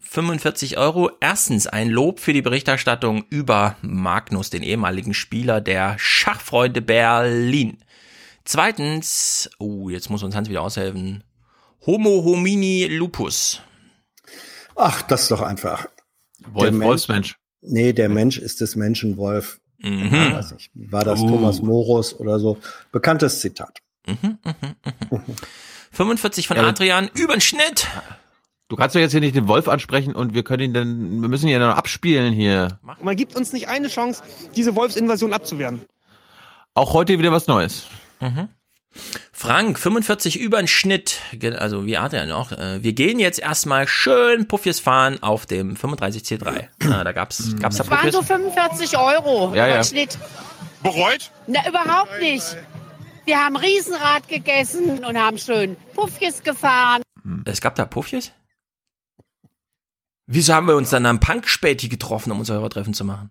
45 0.00 0.78
Euro. 0.78 1.10
Erstens 1.20 1.66
ein 1.66 1.90
Lob 1.90 2.18
für 2.20 2.32
die 2.32 2.42
Berichterstattung 2.42 3.24
über 3.30 3.76
Magnus, 3.82 4.50
den 4.50 4.62
ehemaligen 4.62 5.14
Spieler 5.14 5.60
der 5.60 5.96
Schachfreunde 5.98 6.82
Berlin. 6.82 7.78
Zweitens, 8.44 9.50
oh, 9.58 9.88
jetzt 9.88 10.10
muss 10.10 10.22
uns 10.22 10.34
Hans 10.34 10.48
wieder 10.48 10.62
aushelfen. 10.62 11.24
Homo 11.86 12.22
homini 12.24 12.86
lupus. 12.86 13.60
Ach, 14.76 15.02
das 15.02 15.22
ist 15.22 15.30
doch 15.30 15.42
einfach. 15.42 15.86
Wolf, 16.46 16.64
Der 16.64 16.72
Mensch- 16.72 16.84
Wolfsmensch. 16.86 17.36
Nee, 17.60 17.92
der 17.92 18.08
Mensch 18.08 18.38
ist 18.38 18.60
des 18.60 18.74
Menschen 18.76 19.16
Wolf. 19.16 19.60
Mhm. 19.78 20.04
Ich 20.12 20.32
weiß 20.34 20.52
nicht. 20.52 20.70
War 20.74 21.04
das 21.04 21.20
Uh. 21.20 21.28
Thomas 21.28 21.60
Morus 21.62 22.14
oder 22.18 22.38
so? 22.40 22.58
Bekanntes 22.90 23.40
Zitat. 23.40 23.78
45 25.92 26.48
von 26.48 26.56
Ja, 26.56 26.64
Adrian, 26.66 27.08
übern 27.14 27.40
Schnitt. 27.40 27.86
Du 28.68 28.76
kannst 28.76 28.96
doch 28.96 29.00
jetzt 29.00 29.12
hier 29.12 29.20
nicht 29.20 29.36
den 29.36 29.48
Wolf 29.48 29.68
ansprechen 29.68 30.14
und 30.14 30.34
wir 30.34 30.42
können 30.44 30.62
ihn 30.64 30.74
dann, 30.74 31.20
wir 31.20 31.28
müssen 31.28 31.46
ihn 31.46 31.52
ja 31.52 31.58
noch 31.58 31.76
abspielen 31.76 32.32
hier. 32.32 32.78
Man 33.00 33.16
gibt 33.16 33.36
uns 33.36 33.52
nicht 33.52 33.68
eine 33.68 33.88
Chance, 33.88 34.22
diese 34.56 34.74
Wolfsinvasion 34.74 35.32
abzuwehren. 35.32 35.82
Auch 36.74 36.94
heute 36.94 37.18
wieder 37.18 37.32
was 37.32 37.46
Neues. 37.46 37.84
Frank, 39.32 39.78
45 39.78 40.38
übern 40.38 40.68
Schnitt. 40.68 41.18
Ge- 41.32 41.56
Also 41.56 41.86
wie 41.86 41.96
Adrian 41.96 42.30
auch. 42.30 42.52
Äh, 42.52 42.82
Wir 42.82 42.92
gehen 42.92 43.18
jetzt 43.18 43.38
erstmal 43.38 43.88
schön 43.88 44.46
Puffjes 44.48 44.80
fahren 44.80 45.22
auf 45.22 45.46
dem 45.46 45.76
35C3. 45.76 46.68
Ah, 46.92 47.02
da 47.04 47.12
gab's, 47.12 47.54
gab's 47.58 47.76
da 47.78 47.84
Das 47.84 47.90
waren 47.90 48.12
so 48.12 48.22
45 48.22 48.96
Euro 48.98 49.54
Ja, 49.54 49.64
über 49.64 49.68
ja. 49.68 49.74
den 49.80 49.84
Schnitt. 49.84 50.18
Bereut? 50.82 51.30
Na, 51.46 51.66
überhaupt 51.68 52.20
nicht. 52.20 52.56
Wir 53.24 53.38
haben 53.38 53.56
Riesenrad 53.56 54.28
gegessen 54.28 55.04
und 55.04 55.16
haben 55.16 55.38
schön 55.38 55.76
Puffjes 55.94 56.42
gefahren. 56.42 57.02
Es 57.44 57.60
gab 57.60 57.76
da 57.76 57.84
Puffjes? 57.86 58.32
Wieso 60.26 60.54
haben 60.54 60.66
wir 60.66 60.76
uns 60.76 60.90
dann 60.90 61.06
am 61.06 61.20
Punk-Späti 61.20 61.88
getroffen, 61.88 62.32
um 62.32 62.40
unser 62.40 62.54
Hörertreffen 62.54 62.94
zu 62.94 63.04
machen? 63.04 63.30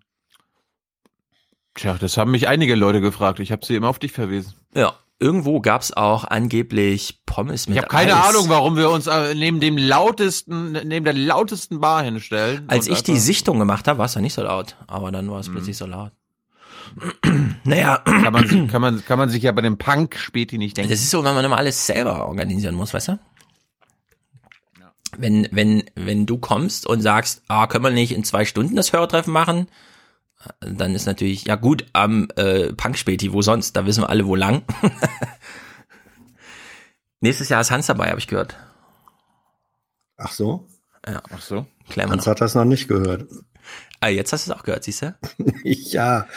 Tja, 1.76 1.98
das 2.00 2.18
haben 2.18 2.32
mich 2.32 2.48
einige 2.48 2.76
Leute 2.76 3.02
gefragt. 3.02 3.40
Ich 3.40 3.52
habe 3.52 3.66
sie 3.66 3.76
immer 3.76 3.90
auf 3.90 4.00
dich 4.00 4.12
verwiesen. 4.12 4.54
Ja, 4.76 4.96
irgendwo 5.22 5.62
gab's 5.62 5.94
auch 5.94 6.26
angeblich 6.26 7.22
Pommes 7.26 7.68
mit 7.68 7.78
Ich 7.78 7.82
habe 7.82 7.88
keine 7.88 8.18
Eis. 8.18 8.30
Ahnung, 8.30 8.50
warum 8.50 8.76
wir 8.76 8.90
uns 8.90 9.08
äh, 9.08 9.36
neben 9.36 9.60
dem 9.60 9.78
lautesten, 9.78 10.72
neben 10.72 11.06
der 11.06 11.14
lautesten 11.14 11.80
Bar 11.80 12.04
hinstellen. 12.04 12.66
Als 12.68 12.88
ich 12.88 13.04
die 13.04 13.18
Sichtung 13.18 13.60
gemacht 13.60 13.88
habe, 13.88 14.00
war 14.00 14.08
es 14.08 14.16
ja 14.16 14.22
nicht 14.22 14.34
so 14.34 14.42
laut. 14.42 14.76
Aber 14.88 15.12
dann 15.12 15.30
war 15.30 15.40
es 15.40 15.50
plötzlich 15.50 15.78
so 15.78 15.86
laut. 15.86 16.12
naja. 17.64 18.00
kann 18.00 18.34
man, 18.34 18.68
kann 18.68 18.82
man, 18.82 19.06
kann 19.06 19.20
man 19.20 19.30
sich 19.30 19.44
ja 19.44 19.52
bei 19.52 19.62
dem 19.62 19.78
Punk 19.78 20.18
späti 20.18 20.58
nicht 20.58 20.76
denken. 20.76 20.92
Das 20.92 21.00
ist 21.00 21.12
so, 21.12 21.24
wenn 21.24 21.36
man 21.36 21.46
immer 21.46 21.58
alles 21.58 21.86
selber 21.86 22.28
organisieren 22.28 22.76
muss, 22.76 22.94
weißt 22.94 23.10
du? 23.10 23.20
Wenn, 25.18 25.48
wenn, 25.52 25.84
wenn 25.96 26.26
du 26.26 26.38
kommst 26.38 26.88
und 26.88 27.02
sagst, 27.02 27.44
ah, 27.48 27.68
können 27.68 27.84
wir 27.84 27.92
nicht 27.92 28.14
in 28.14 28.24
zwei 28.24 28.46
Stunden 28.46 28.76
das 28.76 28.92
Hörertreffen 28.92 29.32
machen, 29.32 29.68
dann 30.60 30.96
ist 30.96 31.06
natürlich, 31.06 31.46
ja 31.46 31.56
gut, 31.56 31.86
am 31.94 32.28
äh, 32.36 32.74
Punk-Späti, 32.74 33.34
wo 33.34 33.42
sonst? 33.42 33.76
Da 33.76 33.86
wissen 33.86 34.04
wir 34.04 34.10
alle, 34.10 34.26
wo 34.26 34.36
lang. 34.36 34.64
Nächstes 37.22 37.50
Jahr 37.50 37.62
ist 37.62 37.72
Hans 37.72 37.88
dabei, 37.88 38.10
habe 38.10 38.20
ich 38.20 38.28
gehört. 38.28 38.58
Ach 40.18 40.32
so? 40.32 40.68
Ja. 41.08 41.22
Ach 41.32 41.42
so? 41.42 41.66
Klären 41.90 42.12
Hans 42.12 42.28
hat 42.28 42.42
das 42.42 42.56
noch 42.56 42.66
nicht 42.66 42.88
gehört. 42.88 43.28
Ah, 44.00 44.08
jetzt 44.08 44.34
hast 44.34 44.48
du 44.48 44.52
es 44.52 44.58
auch 44.58 44.64
gehört, 44.64 44.84
siehst 44.84 45.04
du? 45.04 45.16
ja. 45.64 46.28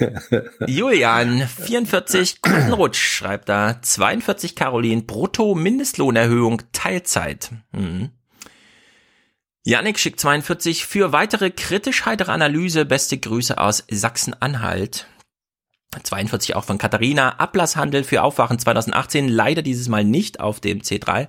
Julian, 0.66 1.46
44, 1.46 2.42
guten 2.42 2.72
Rutsch, 2.72 2.98
schreibt 2.98 3.48
da. 3.48 3.80
42, 3.80 4.56
Caroline, 4.56 5.02
brutto 5.02 5.54
Mindestlohnerhöhung, 5.54 6.62
Teilzeit. 6.72 7.52
Mhm. 7.70 8.10
Yannick 9.64 9.98
schickt 9.98 10.18
42, 10.18 10.86
für 10.86 11.12
weitere 11.12 11.50
kritisch 11.50 12.04
heitere 12.04 12.32
Analyse, 12.32 12.84
beste 12.84 13.16
Grüße 13.18 13.58
aus 13.58 13.84
Sachsen-Anhalt. 13.88 15.06
42 16.02 16.56
auch 16.56 16.64
von 16.64 16.78
Katharina, 16.78 17.38
Ablasshandel 17.38 18.02
für 18.02 18.22
Aufwachen 18.22 18.58
2018, 18.58 19.28
leider 19.28 19.62
dieses 19.62 19.88
Mal 19.88 20.04
nicht 20.04 20.40
auf 20.40 20.58
dem 20.58 20.80
C3. 20.80 21.28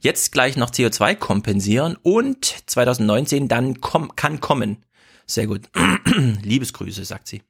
Jetzt 0.00 0.30
gleich 0.30 0.56
noch 0.56 0.70
CO2 0.70 1.16
kompensieren 1.16 1.96
und 2.02 2.44
2019 2.44 3.48
dann 3.48 3.80
komm, 3.80 4.14
kann 4.14 4.40
kommen. 4.40 4.84
Sehr 5.26 5.48
gut. 5.48 5.68
Liebesgrüße, 6.42 7.04
sagt 7.04 7.26
sie. 7.26 7.42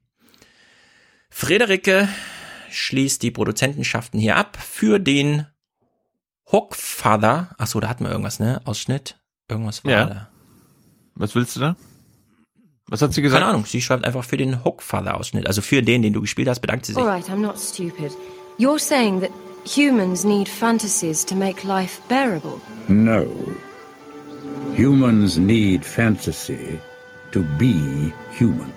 Friederike 1.29 2.09
schließt 2.71 3.23
die 3.23 3.33
Produzentenschaften 3.33 4.19
hier 4.19 4.37
ab 4.37 4.57
für 4.57 4.99
den 4.99 5.47
Hockfather. 6.51 7.55
Achso, 7.59 7.81
da 7.81 7.89
hatten 7.89 8.05
wir 8.05 8.11
irgendwas, 8.11 8.39
ne? 8.39 8.63
Ausschnitt. 8.65 9.22
Irgendwas 9.53 9.85
war 9.85 9.93
Ja. 9.93 10.05
da. 10.07 10.29
Was 11.15 11.35
willst 11.35 11.57
du 11.57 11.61
da? 11.61 11.77
Was 12.89 13.01
hat 13.03 13.13
sie 13.13 13.23
gesagt? 13.23 13.41
Keine 13.43 13.53
Ahnung, 13.53 13.65
sie 13.67 13.81
schreibt 13.81 14.05
einfach 14.05 14.25
für 14.25 14.37
den 14.37 14.65
Hockfather-Ausschnitt. 14.65 15.47
Also 15.47 15.63
für 15.63 15.83
den, 15.83 16.03
den 16.03 16.13
du 16.13 16.21
gespielt 16.21 16.49
hast, 16.49 16.61
bedankt 16.61 16.87
sie 16.87 16.93
sich. 16.95 17.03
All 17.03 17.09
right, 17.09 17.29
I'm 17.29 17.37
not 17.41 17.59
stupid. 17.59 18.13
You're 18.59 18.79
saying 18.79 19.21
that 19.21 19.31
humans 19.65 20.25
need 20.25 20.49
fantasies 20.49 21.25
to 21.27 21.35
make 21.35 21.67
life 21.67 22.01
bearable. 22.09 22.61
No. 22.89 23.27
Humans 24.77 25.39
need 25.39 25.85
fantasy 25.85 26.79
to 27.33 27.43
be 27.59 28.13
human. 28.39 28.73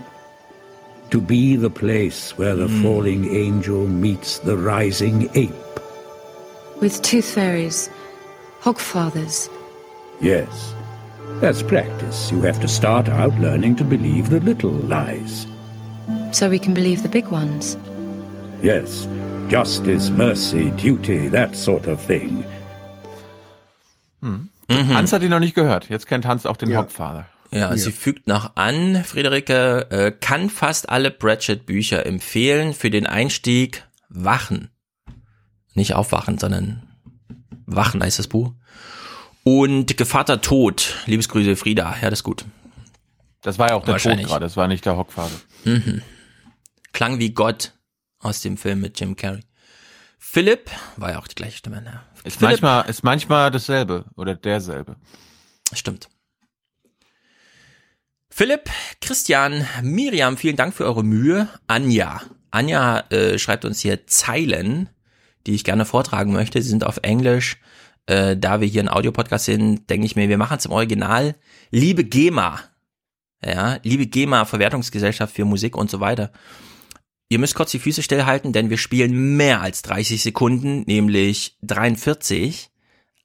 To 1.12 1.22
be 1.22 1.56
the 1.56 1.70
place 1.70 2.34
where 2.38 2.56
the 2.56 2.68
falling 2.82 3.26
angel 3.34 3.88
meets 3.88 4.40
the 4.40 4.56
rising 4.58 5.30
ape. 5.36 5.54
With 6.82 7.02
tooth 7.02 7.26
fairies, 7.34 7.90
hogfathers. 8.62 9.50
Yes. 10.22 10.74
That's 11.42 11.62
practice. 11.62 12.32
You 12.32 12.42
have 12.42 12.60
to 12.62 12.68
start 12.68 13.10
out 13.10 13.38
learning 13.40 13.76
to 13.78 13.84
believe 13.84 14.30
the 14.30 14.40
little 14.40 14.72
lies. 14.72 15.48
So 16.32 16.50
we 16.50 16.60
can 16.60 16.74
believe 16.74 17.02
the 17.02 17.10
big 17.10 17.32
ones. 17.32 17.78
Yes. 18.62 19.08
Justice, 19.50 20.10
mercy, 20.10 20.72
duty, 20.72 21.30
that 21.30 21.56
sort 21.56 21.88
of 21.88 22.00
thing. 22.02 22.44
Hm. 24.22 24.50
Hans 24.70 25.14
hat 25.14 25.22
ihn 25.22 25.30
noch 25.30 25.40
nicht 25.40 25.56
gehört. 25.56 25.90
Jetzt 25.90 26.08
kennt 26.08 26.26
Hans 26.26 26.46
auch 26.46 26.58
den 26.58 26.76
Hauptvater. 26.76 27.28
Ja, 27.52 27.76
sie 27.78 27.92
fügt 27.92 28.28
noch 28.28 28.56
an, 28.56 29.04
Friederike 29.06 29.88
äh, 29.90 30.12
kann 30.12 30.50
fast 30.50 30.90
alle 30.90 31.12
Pratchett-Bücher 31.12 32.06
empfehlen 32.06 32.74
für 32.74 32.90
den 32.90 33.06
Einstieg 33.06 33.84
Wachen. 34.10 34.70
Nicht 35.74 35.94
aufwachen, 35.94 36.38
sondern 36.38 36.84
Wachen 37.66 38.02
heißt 38.04 38.20
das 38.20 38.28
Buch. 38.28 38.54
Und 39.48 39.96
Gevatter 39.96 40.42
Tod. 40.42 40.96
Liebesgrüße 41.06 41.56
Frieda. 41.56 41.96
Ja, 42.02 42.10
das 42.10 42.20
ist 42.20 42.24
gut. 42.24 42.46
Das 43.42 43.60
war 43.60 43.70
ja 43.70 43.76
auch 43.76 43.86
der 43.86 43.98
Tod 43.98 44.18
gerade, 44.18 44.44
das 44.44 44.58
war 44.58 44.68
nicht 44.68 44.84
der 44.88 44.98
Hockvater. 44.98 45.36
Mhm. 45.66 46.02
Klang 46.94 47.20
wie 47.20 47.30
Gott 47.30 47.74
aus 48.18 48.42
dem 48.42 48.58
Film 48.58 48.82
mit 48.82 49.00
Jim 49.00 49.16
Carrey. 49.16 49.42
Philipp 50.18 50.72
war 50.98 51.12
ja 51.12 51.20
auch 51.20 51.28
die 51.28 51.36
gleiche 51.36 51.58
Stimme. 51.58 51.84
Ne? 51.84 52.02
Ist 52.24 52.40
Philipp, 52.40 52.64
manchmal, 52.64 52.90
ist 52.90 53.04
manchmal 53.04 53.52
dasselbe 53.52 54.06
oder 54.16 54.34
derselbe. 54.34 54.96
Stimmt. 55.74 56.10
Philipp, 58.32 58.72
Christian, 59.00 59.68
Miriam, 59.84 60.38
vielen 60.38 60.56
Dank 60.56 60.74
für 60.74 60.86
eure 60.86 61.04
Mühe. 61.04 61.48
Anja. 61.68 62.20
Anja 62.50 63.02
äh, 63.12 63.38
schreibt 63.38 63.64
uns 63.64 63.80
hier 63.80 64.08
Zeilen, 64.08 64.90
die 65.46 65.54
ich 65.54 65.64
gerne 65.64 65.86
vortragen 65.86 66.34
möchte. 66.34 66.60
Sie 66.64 66.70
sind 66.70 66.84
auf 66.84 66.98
Englisch. 67.04 67.58
Äh, 68.08 68.38
da 68.38 68.62
wir 68.62 68.68
hier 68.68 68.84
ein 68.84 68.90
Audiopodcast 68.90 69.46
sind, 69.46 69.90
denke 69.90 70.06
ich 70.06 70.16
mir, 70.16 70.30
wir 70.30 70.38
machen 70.38 70.58
es 70.58 70.66
im 70.66 70.72
Original. 70.72 71.36
Liebe 71.72 72.04
GEMA. 72.04 72.60
Ja, 73.44 73.78
liebe 73.84 74.08
GEMA, 74.08 74.46
Verwertungsgesellschaft 74.46 75.36
für 75.36 75.46
Musik 75.46 75.76
und 75.76 75.90
so 75.90 76.00
weiter. 76.00 76.32
Ihr 77.30 77.40
müsst 77.40 77.56
kurz 77.56 77.72
die 77.72 77.80
Füße 77.80 78.04
stillhalten, 78.04 78.54
denn 78.54 78.70
wir 78.70 78.78
spielen 78.78 79.36
mehr 79.36 79.62
als 79.62 79.82
30 79.82 80.22
Sekunden, 80.22 80.84
nämlich 80.86 81.58
43. 81.64 82.70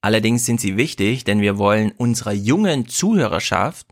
Allerdings 0.01 0.47
sind 0.47 0.61
sie 0.61 0.77
wichtig, 0.77 1.25
denn 1.25 1.41
wir 1.41 1.59
wollen 1.59 1.93
unserer 1.93 2.33
jungen 2.33 2.89
Zuhörerschaft 2.89 3.87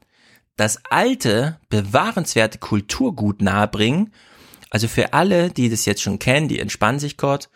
das 0.57 0.81
alte, 0.91 1.61
bewahrenswerte 1.69 2.59
Kulturgut 2.59 3.43
nahebringen. 3.43 4.13
Also 4.71 4.89
für 4.89 5.13
alle, 5.13 5.51
die 5.51 5.69
das 5.69 5.85
jetzt 5.85 6.03
schon 6.03 6.19
kennen, 6.19 6.49
die 6.49 6.59
entspannen 6.59 6.99
sich 6.99 7.17
kurz. 7.17 7.49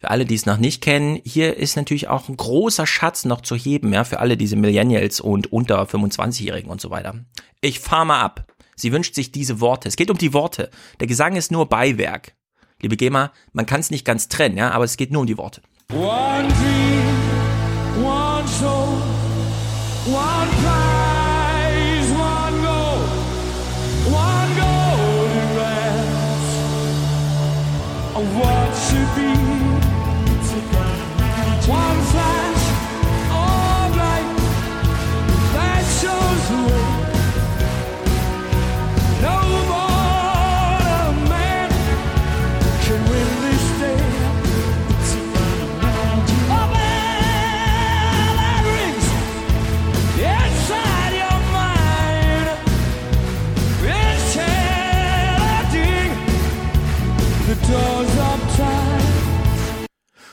Für 0.00 0.10
alle, 0.10 0.24
die 0.24 0.34
es 0.34 0.46
noch 0.46 0.56
nicht 0.56 0.80
kennen, 0.80 1.20
hier 1.26 1.58
ist 1.58 1.76
natürlich 1.76 2.08
auch 2.08 2.30
ein 2.30 2.36
großer 2.36 2.86
Schatz 2.86 3.26
noch 3.26 3.42
zu 3.42 3.54
heben, 3.54 3.92
ja, 3.92 4.04
für 4.04 4.18
alle 4.18 4.38
diese 4.38 4.56
Millennials 4.56 5.20
und 5.20 5.52
unter 5.52 5.82
25-Jährigen 5.82 6.70
und 6.70 6.80
so 6.80 6.88
weiter. 6.90 7.16
Ich 7.60 7.80
fahr 7.80 8.06
mal 8.06 8.22
ab. 8.22 8.50
Sie 8.76 8.92
wünscht 8.92 9.14
sich 9.14 9.30
diese 9.30 9.60
Worte. 9.60 9.88
Es 9.88 9.96
geht 9.96 10.10
um 10.10 10.16
die 10.16 10.32
Worte. 10.32 10.70
Der 11.00 11.06
Gesang 11.06 11.36
ist 11.36 11.52
nur 11.52 11.68
Beiwerk. 11.68 12.32
Liebe 12.80 12.96
GEMA, 12.96 13.30
man 13.52 13.66
kann 13.66 13.80
es 13.80 13.90
nicht 13.90 14.06
ganz 14.06 14.28
trennen, 14.28 14.56
ja, 14.56 14.70
aber 14.70 14.84
es 14.84 14.96
geht 14.96 15.12
nur 15.12 15.20
um 15.20 15.26
die 15.26 15.36
Worte. 15.36 15.60
One 15.92 16.48
dream, 16.48 17.19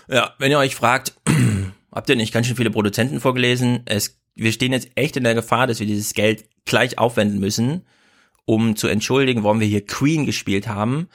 Ja, 0.09 0.33
wenn 0.39 0.51
ihr 0.51 0.59
euch 0.59 0.75
fragt, 0.75 1.13
habt 1.91 2.09
ihr 2.09 2.15
nicht 2.15 2.33
ganz 2.33 2.47
schön 2.47 2.55
viele 2.55 2.71
Produzenten 2.71 3.19
vorgelesen? 3.19 3.81
Es, 3.85 4.19
wir 4.35 4.51
stehen 4.51 4.71
jetzt 4.71 4.89
echt 4.95 5.17
in 5.17 5.23
der 5.23 5.35
Gefahr, 5.35 5.67
dass 5.67 5.79
wir 5.79 5.87
dieses 5.87 6.13
Geld 6.13 6.45
gleich 6.65 6.97
aufwenden 6.97 7.39
müssen, 7.39 7.85
um 8.45 8.75
zu 8.75 8.87
entschuldigen, 8.87 9.43
warum 9.43 9.59
wir 9.59 9.67
hier 9.67 9.85
Queen 9.85 10.25
gespielt 10.25 10.67
haben. 10.67 11.09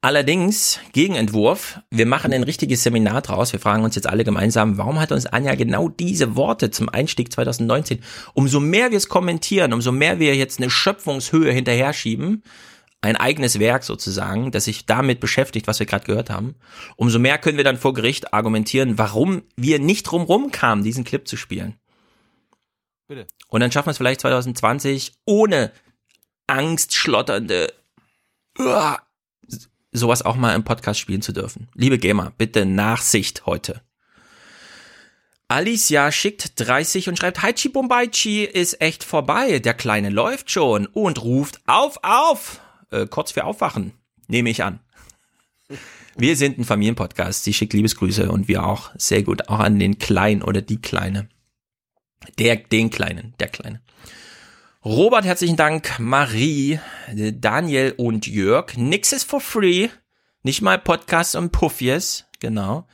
Allerdings, 0.00 0.80
Gegenentwurf, 0.92 1.80
wir 1.90 2.04
machen 2.04 2.32
ein 2.34 2.42
richtiges 2.42 2.82
Seminar 2.82 3.22
draus. 3.22 3.52
Wir 3.52 3.60
fragen 3.60 3.84
uns 3.84 3.94
jetzt 3.94 4.06
alle 4.06 4.24
gemeinsam, 4.24 4.76
warum 4.76 5.00
hat 5.00 5.12
uns 5.12 5.24
Anja 5.24 5.54
genau 5.54 5.88
diese 5.88 6.36
Worte 6.36 6.70
zum 6.70 6.90
Einstieg 6.90 7.32
2019? 7.32 8.00
Umso 8.34 8.60
mehr 8.60 8.90
wir 8.90 8.98
es 8.98 9.08
kommentieren, 9.08 9.72
umso 9.72 9.92
mehr 9.92 10.18
wir 10.18 10.36
jetzt 10.36 10.60
eine 10.60 10.68
Schöpfungshöhe 10.68 11.52
hinterher 11.52 11.94
schieben, 11.94 12.42
ein 13.04 13.16
eigenes 13.16 13.58
Werk 13.58 13.84
sozusagen, 13.84 14.50
das 14.50 14.64
sich 14.64 14.86
damit 14.86 15.20
beschäftigt, 15.20 15.66
was 15.66 15.78
wir 15.78 15.86
gerade 15.86 16.06
gehört 16.06 16.30
haben, 16.30 16.54
umso 16.96 17.18
mehr 17.18 17.38
können 17.38 17.58
wir 17.58 17.64
dann 17.64 17.76
vor 17.76 17.92
Gericht 17.92 18.32
argumentieren, 18.32 18.98
warum 18.98 19.42
wir 19.56 19.78
nicht 19.78 20.04
drumrum 20.04 20.50
kamen, 20.50 20.82
diesen 20.82 21.04
Clip 21.04 21.28
zu 21.28 21.36
spielen. 21.36 21.74
Bitte. 23.06 23.26
Und 23.48 23.60
dann 23.60 23.70
schaffen 23.70 23.88
wir 23.88 23.90
es 23.90 23.98
vielleicht 23.98 24.22
2020 24.22 25.12
ohne 25.26 25.70
angstschlotternde 26.46 27.72
Uah, 28.58 29.02
sowas 29.92 30.22
auch 30.22 30.36
mal 30.36 30.54
im 30.54 30.64
Podcast 30.64 31.00
spielen 31.00 31.22
zu 31.22 31.32
dürfen. 31.32 31.68
Liebe 31.74 31.98
Gamer, 31.98 32.32
bitte 32.38 32.64
Nachsicht 32.64 33.44
heute. 33.46 33.82
Alicia 35.48 36.10
schickt 36.10 36.58
30 36.58 37.08
und 37.08 37.18
schreibt, 37.18 37.42
Haichi 37.42 37.68
Bombaichi 37.68 38.44
ist 38.44 38.80
echt 38.80 39.04
vorbei, 39.04 39.58
der 39.58 39.74
Kleine 39.74 40.08
läuft 40.08 40.50
schon 40.50 40.86
und 40.86 41.22
ruft 41.22 41.60
auf, 41.66 41.98
auf, 42.02 42.60
äh, 43.02 43.06
kurz 43.06 43.32
für 43.32 43.44
Aufwachen, 43.44 43.92
nehme 44.28 44.50
ich 44.50 44.62
an. 44.62 44.80
Wir 46.16 46.36
sind 46.36 46.58
ein 46.58 46.64
Familienpodcast, 46.64 47.44
sie 47.44 47.52
schickt 47.52 47.72
Liebesgrüße 47.72 48.30
und 48.30 48.46
wir 48.46 48.64
auch, 48.64 48.90
sehr 48.96 49.22
gut, 49.22 49.48
auch 49.48 49.58
an 49.58 49.78
den 49.78 49.98
Kleinen 49.98 50.42
oder 50.42 50.62
die 50.62 50.80
Kleine. 50.80 51.28
Der, 52.38 52.56
den 52.56 52.90
Kleinen, 52.90 53.34
der 53.40 53.48
Kleine. 53.48 53.82
Robert, 54.84 55.24
herzlichen 55.24 55.56
Dank. 55.56 55.98
Marie, 55.98 56.78
Daniel 57.12 57.94
und 57.96 58.26
Jörg. 58.26 58.76
Nix 58.76 59.12
ist 59.12 59.24
for 59.24 59.40
free. 59.40 59.88
Nicht 60.42 60.60
mal 60.60 60.78
Podcasts 60.78 61.34
und 61.34 61.52
Puffies. 61.52 62.26
Genau. 62.38 62.86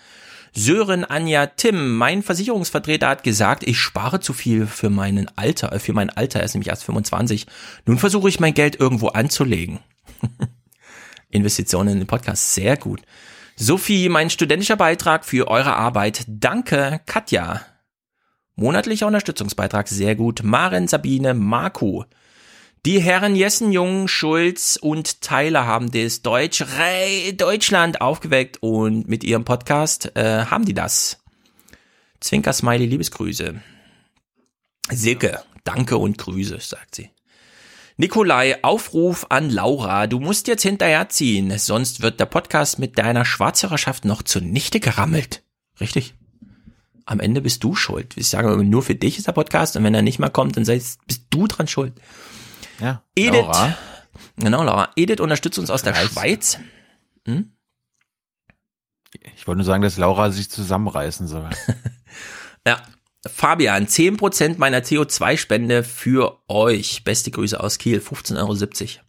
Sören, 0.53 1.05
Anja, 1.05 1.47
Tim, 1.47 1.97
mein 1.97 2.23
Versicherungsvertreter 2.23 3.09
hat 3.09 3.23
gesagt, 3.23 3.65
ich 3.67 3.79
spare 3.79 4.21
zu 4.21 4.33
viel 4.33 4.67
für 4.67 4.91
meinen 4.91 5.31
Alter, 5.37 5.73
äh, 5.73 5.79
für 5.79 5.93
mein 5.93 6.11
Alter, 6.11 6.41
er 6.41 6.45
ist 6.45 6.55
nämlich 6.55 6.69
erst 6.69 6.85
25. 6.85 7.47
Nun 7.87 7.99
versuche 7.99 8.29
ich 8.29 8.41
mein 8.41 8.55
Geld 8.55 8.79
irgendwo 8.79 9.09
anzulegen. 9.09 9.81
Investitionen 11.31 11.95
in 11.95 11.99
den 12.01 12.07
Podcast, 12.07 12.55
sehr 12.55 12.77
gut. 12.77 13.03
Sophie, 13.57 14.09
mein 14.09 14.31
studentischer 14.31 14.77
Beitrag 14.77 15.25
für 15.25 15.49
eure 15.49 15.77
Arbeit. 15.77 16.25
Danke, 16.27 17.01
Katja. 17.07 17.61
Monatlicher 18.57 19.07
Unterstützungsbeitrag, 19.07 19.89
sehr 19.89 20.17
gut. 20.17 20.43
Maren, 20.43 20.89
Sabine, 20.89 21.35
Marco. 21.35 22.05
Die 22.87 23.01
Herren 23.01 23.37
Jessen, 23.37 23.73
Jung, 23.73 24.09
Schulz 24.09 24.79
und 24.81 25.21
Tyler 25.21 25.67
haben 25.67 25.91
das 25.91 26.23
Deutsch 26.23 26.65
Deutschland 27.37 28.01
aufgeweckt 28.01 28.63
und 28.63 29.07
mit 29.07 29.23
ihrem 29.23 29.45
Podcast 29.45 30.17
äh, 30.17 30.47
haben 30.47 30.65
die 30.65 30.73
das. 30.73 31.23
Zwinker 32.21 32.55
Smiley, 32.55 32.87
Liebesgrüße. 32.87 33.61
Silke, 34.91 35.43
danke 35.65 35.99
und 35.99 36.17
Grüße, 36.17 36.59
sagt 36.61 36.95
sie. 36.95 37.11
Nikolai, 37.97 38.62
Aufruf 38.62 39.26
an 39.28 39.51
Laura. 39.51 40.07
Du 40.07 40.20
musst 40.20 40.49
jetzt 40.49 40.62
hinterherziehen, 40.62 41.57
sonst 41.59 42.03
wird 42.03 42.20
der 42.20 42.26
Podcast 42.26 42.78
mit 42.78 42.99
deiner 42.99 43.24
Schwarzhörerschaft 43.24 44.05
noch 44.05 44.22
zunichte 44.22 44.80
gerammelt. 44.80 45.43
Richtig? 45.80 46.14
Am 47.05 47.20
Ende 47.20 47.41
bist 47.41 47.64
du 47.64 47.74
schuld. 47.74 48.16
Ich 48.16 48.28
sage 48.28 48.62
nur 48.62 48.82
für 48.82 48.95
dich 48.95 49.18
ist 49.18 49.26
der 49.26 49.32
Podcast 49.32 49.76
und 49.76 49.84
wenn 49.84 49.95
er 49.95 50.03
nicht 50.03 50.18
mal 50.18 50.30
kommt, 50.30 50.57
dann 50.57 50.64
bist 50.64 51.01
du 51.30 51.47
dran 51.47 51.66
schuld. 51.66 51.95
Ja. 52.80 53.03
Edith. 53.14 53.41
Laura. 53.41 53.76
Genau, 54.36 54.62
Laura. 54.62 54.91
Edith 54.97 55.20
unterstützt 55.20 55.59
uns 55.59 55.70
aus 55.70 55.82
der 55.82 55.95
Reiß. 55.95 56.12
Schweiz. 56.12 56.59
Hm? 57.26 57.53
Ich 59.36 59.47
wollte 59.47 59.59
nur 59.59 59.64
sagen, 59.64 59.82
dass 59.82 59.97
Laura 59.97 60.30
sich 60.30 60.51
zusammenreißen 60.51 61.26
soll. 61.26 61.51
Ja. 62.66 62.82
Fabian, 63.27 63.87
10% 63.87 64.57
meiner 64.59 64.81
CO2-Spende 64.81 65.85
für 65.85 66.39
euch. 66.49 67.05
Beste 67.05 67.31
Grüße 67.31 67.61
aus 67.61 67.79
Kiel, 67.79 67.99
15,70 67.99 68.37
Euro. 68.39 69.05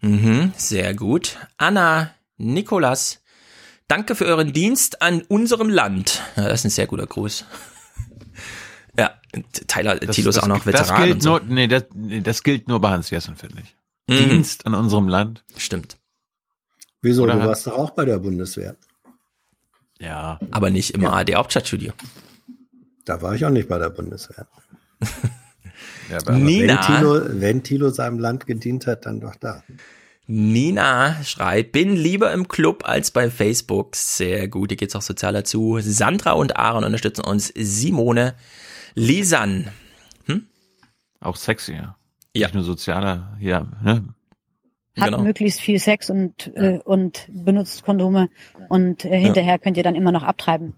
Mhm, 0.00 0.52
sehr 0.56 0.94
gut. 0.94 1.36
Anna, 1.56 2.10
Nikolas, 2.36 3.20
danke 3.86 4.14
für 4.14 4.24
euren 4.24 4.52
Dienst 4.52 5.02
an 5.02 5.22
unserem 5.22 5.68
Land. 5.68 6.22
Ja, 6.36 6.48
das 6.48 6.60
ist 6.60 6.66
ein 6.66 6.70
sehr 6.70 6.86
guter 6.86 7.06
Gruß. 7.06 7.44
Ja, 8.96 9.12
Tyler, 9.68 10.00
Tilo 10.00 10.30
ist 10.30 10.38
auch 10.38 10.48
noch 10.48 10.64
das 10.64 10.66
Veteran 10.66 11.02
gilt 11.02 11.14
und 11.14 11.22
so. 11.22 11.30
nur, 11.30 11.40
nee, 11.42 11.68
das, 11.68 11.84
nee, 11.94 12.20
das 12.20 12.42
gilt 12.42 12.66
nur 12.66 12.80
bei 12.80 12.90
Hans 12.90 13.10
Jessen, 13.10 13.36
finde 13.36 13.62
ich. 13.62 13.76
Mhm. 14.08 14.30
Dienst 14.30 14.66
an 14.66 14.74
unserem 14.74 15.06
Land. 15.06 15.44
Stimmt. 15.56 15.96
Wieso? 17.02 17.22
Oder 17.22 17.34
du 17.34 17.46
warst 17.46 17.68
doch 17.68 17.74
auch 17.74 17.90
bei 17.90 18.04
der 18.04 18.18
Bundeswehr. 18.18 18.74
Ja. 20.00 20.40
Aber 20.50 20.70
nicht 20.70 20.94
im 20.94 21.04
ARD 21.04 21.34
Hauptstadtstudio. 21.34 21.92
Da 23.08 23.22
war 23.22 23.34
ich 23.34 23.44
auch 23.44 23.50
nicht 23.50 23.68
bei 23.68 23.78
der 23.78 23.90
Bundeswehr. 23.90 24.46
ja 26.10 26.18
Aber 26.18 26.32
Nina. 26.32 26.74
Wenn 26.74 26.96
Tilo, 26.96 27.40
wenn 27.40 27.62
Tilo 27.62 27.90
seinem 27.90 28.18
Land 28.18 28.46
gedient 28.46 28.86
hat, 28.86 29.06
dann 29.06 29.20
doch 29.20 29.36
da. 29.36 29.62
Nina 30.26 31.16
schreibt, 31.24 31.72
bin 31.72 31.96
lieber 31.96 32.32
im 32.32 32.48
Club 32.48 32.86
als 32.86 33.10
bei 33.10 33.30
Facebook. 33.30 33.96
Sehr 33.96 34.48
gut, 34.48 34.70
hier 34.70 34.76
geht's 34.76 34.94
auch 34.94 35.02
sozial 35.02 35.32
dazu. 35.32 35.78
Sandra 35.80 36.32
und 36.32 36.56
Aaron 36.56 36.84
unterstützen 36.84 37.24
uns. 37.24 37.50
Simone, 37.56 38.34
Lisan. 38.94 39.68
Auch 41.20 41.36
sexy, 41.36 41.72
ja. 41.72 41.96
Ja. 42.34 42.46
Nicht 42.46 42.54
nur 42.54 42.64
sozialer, 42.64 43.36
ja, 43.40 43.66
ne? 43.82 44.14
Hat 44.98 45.10
Genau. 45.10 45.22
möglichst 45.22 45.60
viel 45.60 45.78
Sex 45.78 46.10
und, 46.10 46.52
äh, 46.56 46.78
und 46.84 47.26
benutzt 47.28 47.84
Kondome 47.84 48.28
und 48.68 49.04
äh, 49.04 49.18
hinterher 49.18 49.58
könnt 49.58 49.76
ihr 49.76 49.82
dann 49.82 49.94
immer 49.94 50.12
noch 50.12 50.24
abtreiben. 50.24 50.74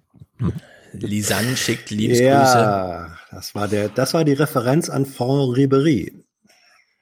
Lisanne 0.93 1.57
schickt 1.57 1.91
Liebesgrüße. 1.91 2.29
Ja, 2.29 3.17
das 3.31 3.55
war 3.55 3.69
der, 3.69 3.89
das 3.89 4.15
war 4.15 4.25
die 4.25 4.33
Referenz 4.33 4.91
an 4.91 5.07
Franck 5.07 5.57
Ribery. 5.57 6.25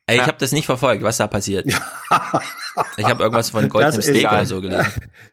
Ey, 0.06 0.16
ich 0.16 0.22
habe 0.22 0.38
das 0.38 0.52
nicht 0.52 0.64
verfolgt, 0.64 1.02
was 1.02 1.18
da 1.18 1.26
passiert. 1.26 1.66
ich 1.66 3.04
habe 3.04 3.22
irgendwas 3.22 3.50
von 3.50 3.68
ist 3.68 4.02
Steak 4.02 4.26
oder 4.26 4.46
so 4.46 4.60
gelesen. 4.62 4.86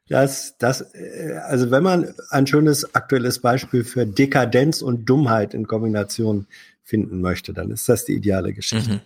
Das, 0.10 0.58
das, 0.58 0.82
äh, 0.94 1.40
also 1.48 1.72
wenn 1.72 1.82
man 1.82 2.14
ein 2.30 2.46
schönes 2.46 2.94
aktuelles 2.94 3.40
Beispiel 3.40 3.86
für 3.86 4.06
Dekadenz 4.06 4.82
und 4.82 5.06
Dummheit 5.06 5.54
in 5.54 5.66
Kombination 5.66 6.46
finden 6.84 7.22
möchte, 7.22 7.54
dann 7.54 7.72
ist 7.72 7.88
das 7.88 8.04
die 8.04 8.14
ideale 8.14 8.54
Geschichte. 8.54 9.02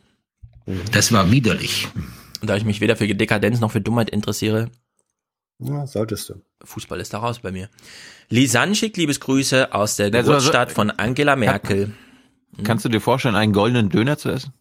Das 0.91 1.11
war 1.11 1.31
widerlich. 1.31 1.87
Und 2.41 2.49
da 2.49 2.55
ich 2.55 2.65
mich 2.65 2.81
weder 2.81 2.95
für 2.95 3.07
Dekadenz 3.07 3.59
noch 3.59 3.71
für 3.71 3.81
Dummheit 3.81 4.09
interessiere, 4.09 4.69
Ja, 5.59 5.85
solltest 5.87 6.29
du. 6.29 6.35
Fußball 6.63 6.99
ist 6.99 7.13
da 7.13 7.19
raus 7.19 7.39
bei 7.39 7.51
mir. 7.51 7.69
Lisanne 8.29 8.75
schickt 8.75 8.97
Liebesgrüße 8.97 9.73
aus 9.73 9.95
der 9.97 10.13
Also, 10.13 10.31
Geburtsstadt 10.31 10.71
von 10.71 10.89
Angela 10.91 11.35
Merkel. 11.35 11.93
Kannst 12.63 12.85
du 12.85 12.89
dir 12.89 13.01
vorstellen, 13.01 13.35
einen 13.35 13.53
goldenen 13.53 13.89
Döner 13.89 14.17
zu 14.17 14.29
essen? 14.29 14.53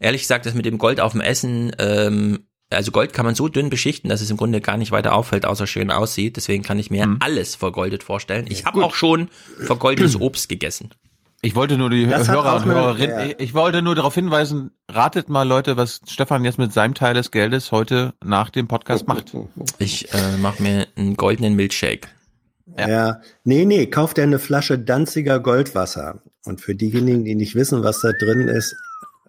Ehrlich 0.00 0.22
gesagt, 0.22 0.44
das 0.46 0.54
mit 0.54 0.66
dem 0.66 0.78
Gold 0.78 1.00
auf 1.00 1.12
dem 1.12 1.20
Essen, 1.20 1.72
ähm, 1.78 2.46
also 2.70 2.90
Gold 2.92 3.12
kann 3.12 3.24
man 3.24 3.34
so 3.34 3.48
dünn 3.48 3.70
beschichten, 3.70 4.10
dass 4.10 4.20
es 4.20 4.30
im 4.30 4.36
Grunde 4.36 4.60
gar 4.60 4.76
nicht 4.76 4.90
weiter 4.90 5.14
auffällt, 5.14 5.46
außer 5.46 5.66
schön 5.66 5.90
aussieht. 5.90 6.36
Deswegen 6.36 6.62
kann 6.62 6.78
ich 6.78 6.90
mir 6.90 7.16
alles 7.20 7.54
vergoldet 7.54 8.02
vorstellen. 8.02 8.46
Ich 8.48 8.64
habe 8.64 8.84
auch 8.84 8.94
schon 8.94 9.28
vergoldetes 9.60 10.16
Obst 10.20 10.48
gegessen. 10.48 10.90
Ich 11.44 11.54
wollte 11.54 11.76
nur 11.76 11.90
die 11.90 12.06
Das 12.06 12.28
Hörer 12.28 12.56
und 12.56 12.64
Hörerinnen, 12.64 13.18
ja. 13.18 13.24
ich, 13.26 13.38
ich 13.40 13.54
wollte 13.54 13.82
nur 13.82 13.94
darauf 13.94 14.14
hinweisen, 14.14 14.70
ratet 14.90 15.28
mal 15.28 15.46
Leute, 15.46 15.76
was 15.76 16.00
Stefan 16.08 16.44
jetzt 16.44 16.58
mit 16.58 16.72
seinem 16.72 16.94
Teil 16.94 17.14
des 17.14 17.30
Geldes 17.30 17.70
heute 17.70 18.14
nach 18.24 18.48
dem 18.50 18.66
Podcast 18.66 19.06
macht. 19.06 19.32
Ich 19.78 20.12
äh, 20.14 20.36
mache 20.38 20.62
mir 20.62 20.86
einen 20.96 21.16
goldenen 21.16 21.54
Milkshake. 21.54 22.08
Ja. 22.78 23.20
Nee, 23.44 23.66
nee, 23.66 23.86
kauft 23.86 24.16
er 24.18 24.24
eine 24.24 24.38
Flasche 24.38 24.78
Danziger 24.78 25.38
Goldwasser. 25.38 26.22
Und 26.46 26.60
für 26.62 26.74
diejenigen, 26.74 27.24
die 27.24 27.34
nicht 27.34 27.54
wissen, 27.54 27.82
was 27.84 28.00
da 28.00 28.12
drin 28.12 28.48
ist, 28.48 28.74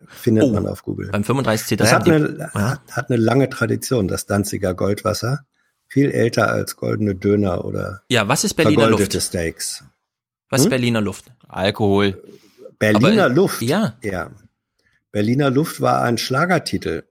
findet 0.08 0.46
Oh, 0.46 0.52
man 0.54 0.68
auf 0.68 0.84
Google. 0.84 1.10
Beim 1.12 1.24
35C3 1.24 1.76
Das 1.76 1.92
hat 1.94 2.08
eine, 2.10 2.30
die- 2.34 2.40
ja. 2.40 2.80
hat, 2.92 3.10
eine 3.10 3.18
lange 3.18 3.50
Tradition, 3.50 4.08
das 4.08 4.26
Danziger 4.26 4.74
Goldwasser. 4.74 5.42
Viel 5.88 6.12
älter 6.12 6.50
als 6.50 6.78
goldene 6.78 7.14
Döner 7.16 7.66
oder 7.66 8.02
Ja, 8.10 8.28
was 8.28 8.44
ist 8.46 8.54
Berliner 8.56 8.90
Luft? 8.90 9.14
Steaks. 9.22 9.84
Was 10.50 10.62
ist 10.62 10.66
Hm? 10.66 10.70
Berliner 10.72 11.02
Luft? 11.02 11.26
Alkohol. 11.48 12.22
Berliner 12.80 13.26
Aber, 13.26 13.32
äh, 13.34 13.36
Luft. 13.36 13.62
ja. 13.62 13.96
ja. 14.04 14.32
Berliner 15.12 15.50
Luft 15.50 15.80
war 15.82 16.02
ein 16.04 16.18
Schlagertitel. 16.18 17.04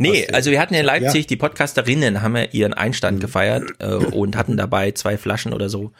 Nee, 0.00 0.28
also 0.32 0.52
wir 0.52 0.60
hatten 0.60 0.74
in 0.74 0.84
Leipzig, 0.84 1.22
ja. 1.22 1.26
die 1.26 1.36
Podcasterinnen 1.36 2.22
haben 2.22 2.36
ja 2.36 2.44
ihren 2.44 2.72
Einstand 2.72 3.20
gefeiert 3.20 3.64
äh, 3.80 3.94
und 3.94 4.36
hatten 4.36 4.56
dabei 4.56 4.92
zwei 4.92 5.18
Flaschen 5.18 5.52
oder 5.52 5.68
so 5.68 5.90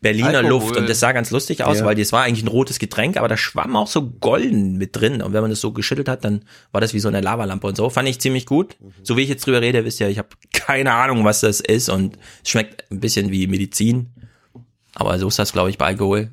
Berliner 0.00 0.38
Alkohol. 0.38 0.48
Luft 0.50 0.76
und 0.76 0.88
das 0.88 0.98
sah 0.98 1.12
ganz 1.12 1.30
lustig 1.30 1.62
aus, 1.62 1.78
Ja. 1.78 1.84
weil 1.84 1.94
das 1.94 2.10
war 2.10 2.24
eigentlich 2.24 2.42
ein 2.42 2.48
rotes 2.48 2.80
Getränk, 2.80 3.16
aber 3.16 3.28
da 3.28 3.36
schwamm 3.36 3.76
auch 3.76 3.86
so 3.86 4.10
golden 4.10 4.76
mit 4.76 4.96
drin 4.96 5.22
und 5.22 5.32
wenn 5.34 5.40
man 5.40 5.50
das 5.50 5.60
so 5.60 5.70
geschüttelt 5.70 6.08
hat, 6.08 6.24
dann 6.24 6.44
war 6.72 6.80
das 6.80 6.94
wie 6.94 6.98
so 6.98 7.06
eine 7.06 7.20
Lavalampe 7.20 7.68
und 7.68 7.76
so. 7.76 7.88
Fand 7.90 8.08
ich 8.08 8.18
ziemlich 8.20 8.44
gut. 8.44 8.76
So 9.04 9.16
wie 9.16 9.22
ich 9.22 9.28
jetzt 9.28 9.46
drüber 9.46 9.60
rede, 9.60 9.84
wisst 9.84 10.00
ihr, 10.00 10.08
ich 10.08 10.18
habe 10.18 10.30
keine 10.52 10.92
Ahnung, 10.92 11.24
was 11.24 11.40
das 11.40 11.60
ist 11.60 11.88
und 11.88 12.18
es 12.42 12.50
schmeckt 12.50 12.90
ein 12.90 12.98
bisschen 12.98 13.30
wie 13.30 13.46
Medizin, 13.46 14.10
aber 14.96 15.16
so 15.20 15.28
ist 15.28 15.38
das, 15.38 15.52
glaube 15.52 15.70
ich, 15.70 15.78
bei 15.78 15.86
Alkohol. 15.86 16.32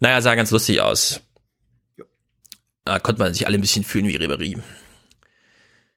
Naja, 0.00 0.20
sah 0.20 0.34
ganz 0.34 0.50
lustig 0.50 0.80
aus. 0.80 1.20
Da 2.84 2.98
konnte 2.98 3.20
man 3.20 3.32
sich 3.32 3.46
alle 3.46 3.58
ein 3.58 3.60
bisschen 3.60 3.84
fühlen 3.84 4.06
wie 4.06 4.16
Ribery. 4.16 4.58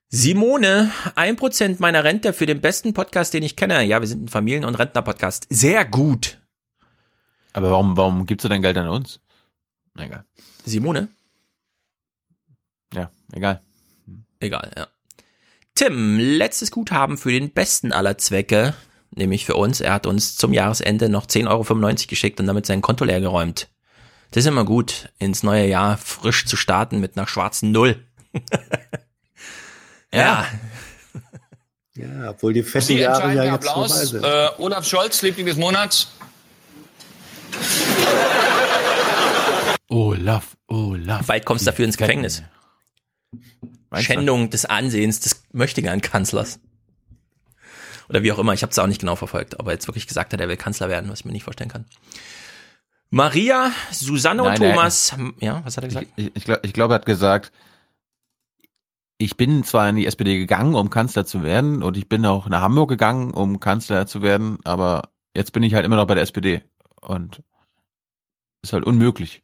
Simone, 0.10 0.92
ein 1.14 1.36
Prozent 1.36 1.80
meiner 1.80 2.04
Rente 2.04 2.34
für 2.34 2.48
den 2.48 2.62
besten 2.62 2.94
Podcast, 2.94 3.34
den 3.34 3.44
ich 3.44 3.56
kenne. 3.56 3.84
Ja, 3.84 4.00
wir 4.00 4.08
sind 4.08 4.24
ein 4.24 4.28
Familien- 4.28 4.66
und 4.66 4.76
Rentner-Podcast. 4.76 5.46
Sehr 5.50 5.86
gut. 5.86 6.40
Aber 7.54 7.70
warum, 7.70 7.96
warum 7.96 8.26
gibst 8.26 8.44
du 8.44 8.50
dein 8.50 8.64
Geld 8.64 8.78
an 8.78 8.88
uns? 8.88 9.20
Na, 9.94 10.06
egal. 10.06 10.26
Simone? 10.66 11.10
Ja, 12.94 13.12
egal. 13.34 13.62
Egal, 14.40 14.72
ja. 14.76 14.88
Tim, 15.76 16.18
letztes 16.18 16.72
Guthaben 16.72 17.18
für 17.18 17.32
den 17.32 17.52
besten 17.52 17.94
aller 17.94 18.18
Zwecke, 18.18 18.74
nämlich 19.12 19.46
für 19.46 19.56
uns. 19.56 19.80
Er 19.80 19.94
hat 19.94 20.08
uns 20.08 20.36
zum 20.36 20.54
Jahresende 20.54 21.10
noch 21.10 21.28
10,95 21.28 21.48
Euro 21.48 22.08
geschickt 22.08 22.40
und 22.40 22.48
damit 22.48 22.66
sein 22.66 22.82
Konto 22.82 23.06
leer 23.06 23.22
geräumt. 23.22 23.70
Das 24.32 24.44
ist 24.44 24.48
immer 24.48 24.66
gut, 24.66 25.10
ins 25.18 25.42
neue 25.42 25.66
Jahr 25.68 25.98
frisch 25.98 26.46
zu 26.46 26.56
starten 26.56 27.00
mit 27.00 27.18
einer 27.18 27.28
schwarzen 27.28 27.72
Null. 27.72 28.04
ja. 30.14 30.46
Ja, 31.96 32.30
obwohl 32.30 32.54
die 32.54 32.64
fetten 32.64 32.86
Sie 32.86 33.00
Jahre 33.00 33.34
ja 33.34 33.44
jetzt 33.56 33.66
vorbei 33.66 33.86
Applaus. 33.86 34.10
sind. 34.10 34.24
Äh, 34.24 34.50
Olaf 34.60 34.86
Scholz, 34.86 35.22
Liebling 35.24 35.48
des 35.48 35.58
Monats. 35.58 36.12
Olaf, 39.88 40.56
Olaf. 40.68 41.26
Bald 41.26 41.46
kommst 41.46 41.66
du 41.66 41.72
dafür 41.72 41.86
ins 41.86 41.98
Gefängnis. 41.98 42.44
Meinst 43.90 44.08
du? 44.08 44.14
Schändung 44.14 44.52
des 44.52 44.66
Ansehens 44.66 45.20
des 45.20 45.44
Möchtegern-Kanzlers. 45.52 46.60
Oder 48.08 48.24
wie 48.24 48.32
auch 48.32 48.40
immer, 48.40 48.54
ich 48.54 48.62
habe 48.62 48.72
es 48.72 48.80
auch 48.80 48.88
nicht 48.88 49.02
genau 49.02 49.16
verfolgt, 49.16 49.60
ob 49.60 49.68
er 49.68 49.74
jetzt 49.74 49.88
wirklich 49.88 50.08
gesagt 50.08 50.32
hat, 50.34 50.40
er 50.40 50.48
will 50.48 50.58
Kanzler 50.58 50.90
werden, 50.90 51.10
was 51.10 51.20
ich 51.22 51.26
mir 51.26 51.32
nicht 51.32 51.44
vorstellen 51.44 51.70
kann. 51.70 51.86
Maria, 53.12 53.72
Susanne 53.92 54.44
und 54.44 54.50
Nein, 54.50 54.62
nein. 54.62 54.72
Thomas, 54.76 55.16
ja, 55.40 55.62
was 55.66 55.78
hat 55.78 55.84
er 55.84 55.88
gesagt? 55.88 56.08
Ich, 56.16 56.32
ich, 56.36 56.44
glaube, 56.44 56.62
ich 56.64 56.74
glaube, 56.74 56.94
er 56.94 56.96
hat 56.96 57.06
gesagt, 57.06 57.52
ich 59.18 59.36
bin 59.36 59.64
zwar 59.64 59.90
in 59.90 59.96
die 59.96 60.06
SPD 60.06 60.38
gegangen, 60.38 60.76
um 60.76 60.90
Kanzler 60.90 61.26
zu 61.26 61.44
werden, 61.44 61.84
und 61.84 61.98
ich 61.98 62.08
bin 62.08 62.26
auch 62.26 62.48
nach 62.48 62.62
Hamburg 62.62 62.90
gegangen, 62.90 63.32
um 63.32 63.60
Kanzler 63.60 64.06
zu 64.06 64.22
werden, 64.22 64.60
aber 64.64 65.10
jetzt 65.36 65.52
bin 65.54 65.64
ich 65.64 65.74
halt 65.74 65.86
immer 65.86 65.96
noch 65.96 66.08
bei 66.08 66.14
der 66.16 66.24
SPD. 66.24 66.64
Und 67.02 67.42
ist 68.62 68.74
halt 68.74 68.86
unmöglich. 68.86 69.42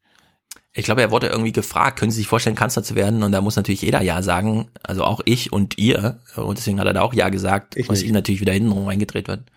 Ich 0.74 0.84
glaube, 0.86 1.02
er 1.02 1.10
wurde 1.12 1.28
irgendwie 1.28 1.54
gefragt, 1.54 1.98
können 1.98 2.12
Sie 2.12 2.18
sich 2.18 2.28
vorstellen, 2.28 2.56
Kanzler 2.58 2.84
zu 2.84 2.96
werden? 2.96 3.24
Und 3.24 3.32
da 3.32 3.40
muss 3.40 3.56
natürlich 3.56 3.82
jeder 3.82 4.02
Ja 4.02 4.22
sagen, 4.22 4.70
also 4.84 5.06
auch 5.06 5.22
ich 5.24 5.54
und 5.54 5.78
ihr. 5.78 6.20
Und 6.36 6.58
deswegen 6.58 6.80
hat 6.82 6.88
er 6.88 6.94
da 6.94 7.02
auch 7.02 7.14
Ja 7.14 7.30
gesagt, 7.30 7.78
Ich 7.78 7.88
was 7.88 8.00
nicht. 8.00 8.10
ihm 8.10 8.14
natürlich 8.14 8.42
wieder 8.42 8.52
hintenrum 8.52 8.86
reingedreht 8.86 9.30
wird. 9.30 9.50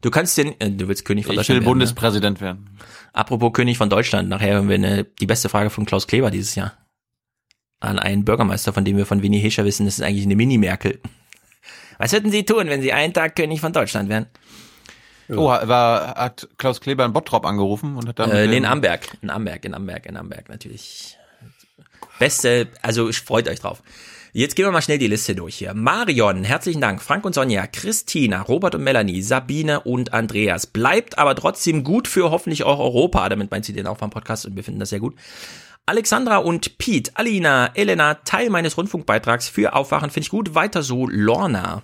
Du 0.00 0.10
kannst 0.10 0.38
den, 0.38 0.58
äh, 0.60 0.70
du 0.70 0.88
willst 0.88 1.04
König 1.04 1.26
von 1.26 1.32
Ich 1.32 1.38
Deutschland 1.38 1.60
will 1.60 1.66
werden, 1.66 1.78
ne? 1.78 1.84
Bundespräsident 1.84 2.40
werden. 2.40 2.78
Apropos 3.12 3.52
König 3.52 3.78
von 3.78 3.90
Deutschland, 3.90 4.28
nachher 4.28 4.56
haben 4.56 4.68
wir 4.68 4.76
eine, 4.76 5.04
die 5.04 5.26
beste 5.26 5.48
Frage 5.48 5.70
von 5.70 5.86
Klaus 5.86 6.06
Kleber 6.06 6.30
dieses 6.30 6.54
Jahr. 6.54 6.76
An 7.80 7.98
einen 7.98 8.24
Bürgermeister, 8.24 8.72
von 8.72 8.84
dem 8.84 8.96
wir 8.96 9.06
von 9.06 9.22
Winnie 9.22 9.40
Hescher 9.40 9.64
wissen, 9.64 9.86
das 9.86 9.98
ist 9.98 10.04
eigentlich 10.04 10.24
eine 10.24 10.36
Mini-Merkel. 10.36 11.00
Was 11.98 12.12
würden 12.12 12.30
Sie 12.30 12.44
tun, 12.44 12.68
wenn 12.68 12.80
Sie 12.80 12.92
einen 12.92 13.12
Tag 13.12 13.36
König 13.36 13.60
von 13.60 13.72
Deutschland 13.72 14.08
wären? 14.08 14.26
Oh, 15.30 15.46
war, 15.46 16.14
hat 16.14 16.48
Klaus 16.56 16.80
Kleber 16.80 17.04
in 17.04 17.12
Bottrop 17.12 17.44
angerufen 17.44 17.96
und 17.96 18.08
hat 18.08 18.18
dann. 18.18 18.30
Äh, 18.30 18.46
nee, 18.46 18.56
in 18.56 18.64
Amberg. 18.64 19.08
In 19.20 19.30
Amberg, 19.30 19.64
in 19.64 19.74
Amberg, 19.74 20.06
in 20.06 20.16
Amberg, 20.16 20.48
natürlich. 20.48 21.18
Beste, 22.18 22.68
also 22.82 23.12
freut 23.12 23.48
euch 23.48 23.60
drauf. 23.60 23.82
Jetzt 24.32 24.56
gehen 24.56 24.66
wir 24.66 24.72
mal 24.72 24.82
schnell 24.82 24.98
die 24.98 25.06
Liste 25.06 25.34
durch 25.34 25.56
hier. 25.56 25.72
Marion, 25.72 26.44
herzlichen 26.44 26.80
Dank. 26.80 27.00
Frank 27.00 27.24
und 27.24 27.34
Sonja, 27.34 27.66
Christina, 27.66 28.42
Robert 28.42 28.74
und 28.74 28.84
Melanie, 28.84 29.22
Sabine 29.22 29.80
und 29.80 30.12
Andreas. 30.12 30.66
Bleibt 30.66 31.18
aber 31.18 31.34
trotzdem 31.34 31.82
gut 31.82 32.08
für 32.08 32.30
hoffentlich 32.30 32.64
auch 32.64 32.78
Europa. 32.78 33.28
Damit 33.28 33.50
meint 33.50 33.64
sie 33.64 33.72
den 33.72 33.86
Aufwärm-Podcast 33.86 34.46
und 34.46 34.56
wir 34.56 34.64
finden 34.64 34.80
das 34.80 34.90
sehr 34.90 35.00
gut. 35.00 35.14
Alexandra 35.86 36.36
und 36.36 36.76
Pete, 36.76 37.12
Alina, 37.14 37.70
Elena, 37.74 38.14
Teil 38.14 38.50
meines 38.50 38.76
Rundfunkbeitrags 38.76 39.48
für 39.48 39.74
Aufwachen 39.74 40.10
finde 40.10 40.26
ich 40.26 40.30
gut. 40.30 40.54
Weiter 40.54 40.82
so, 40.82 41.06
Lorna. 41.06 41.82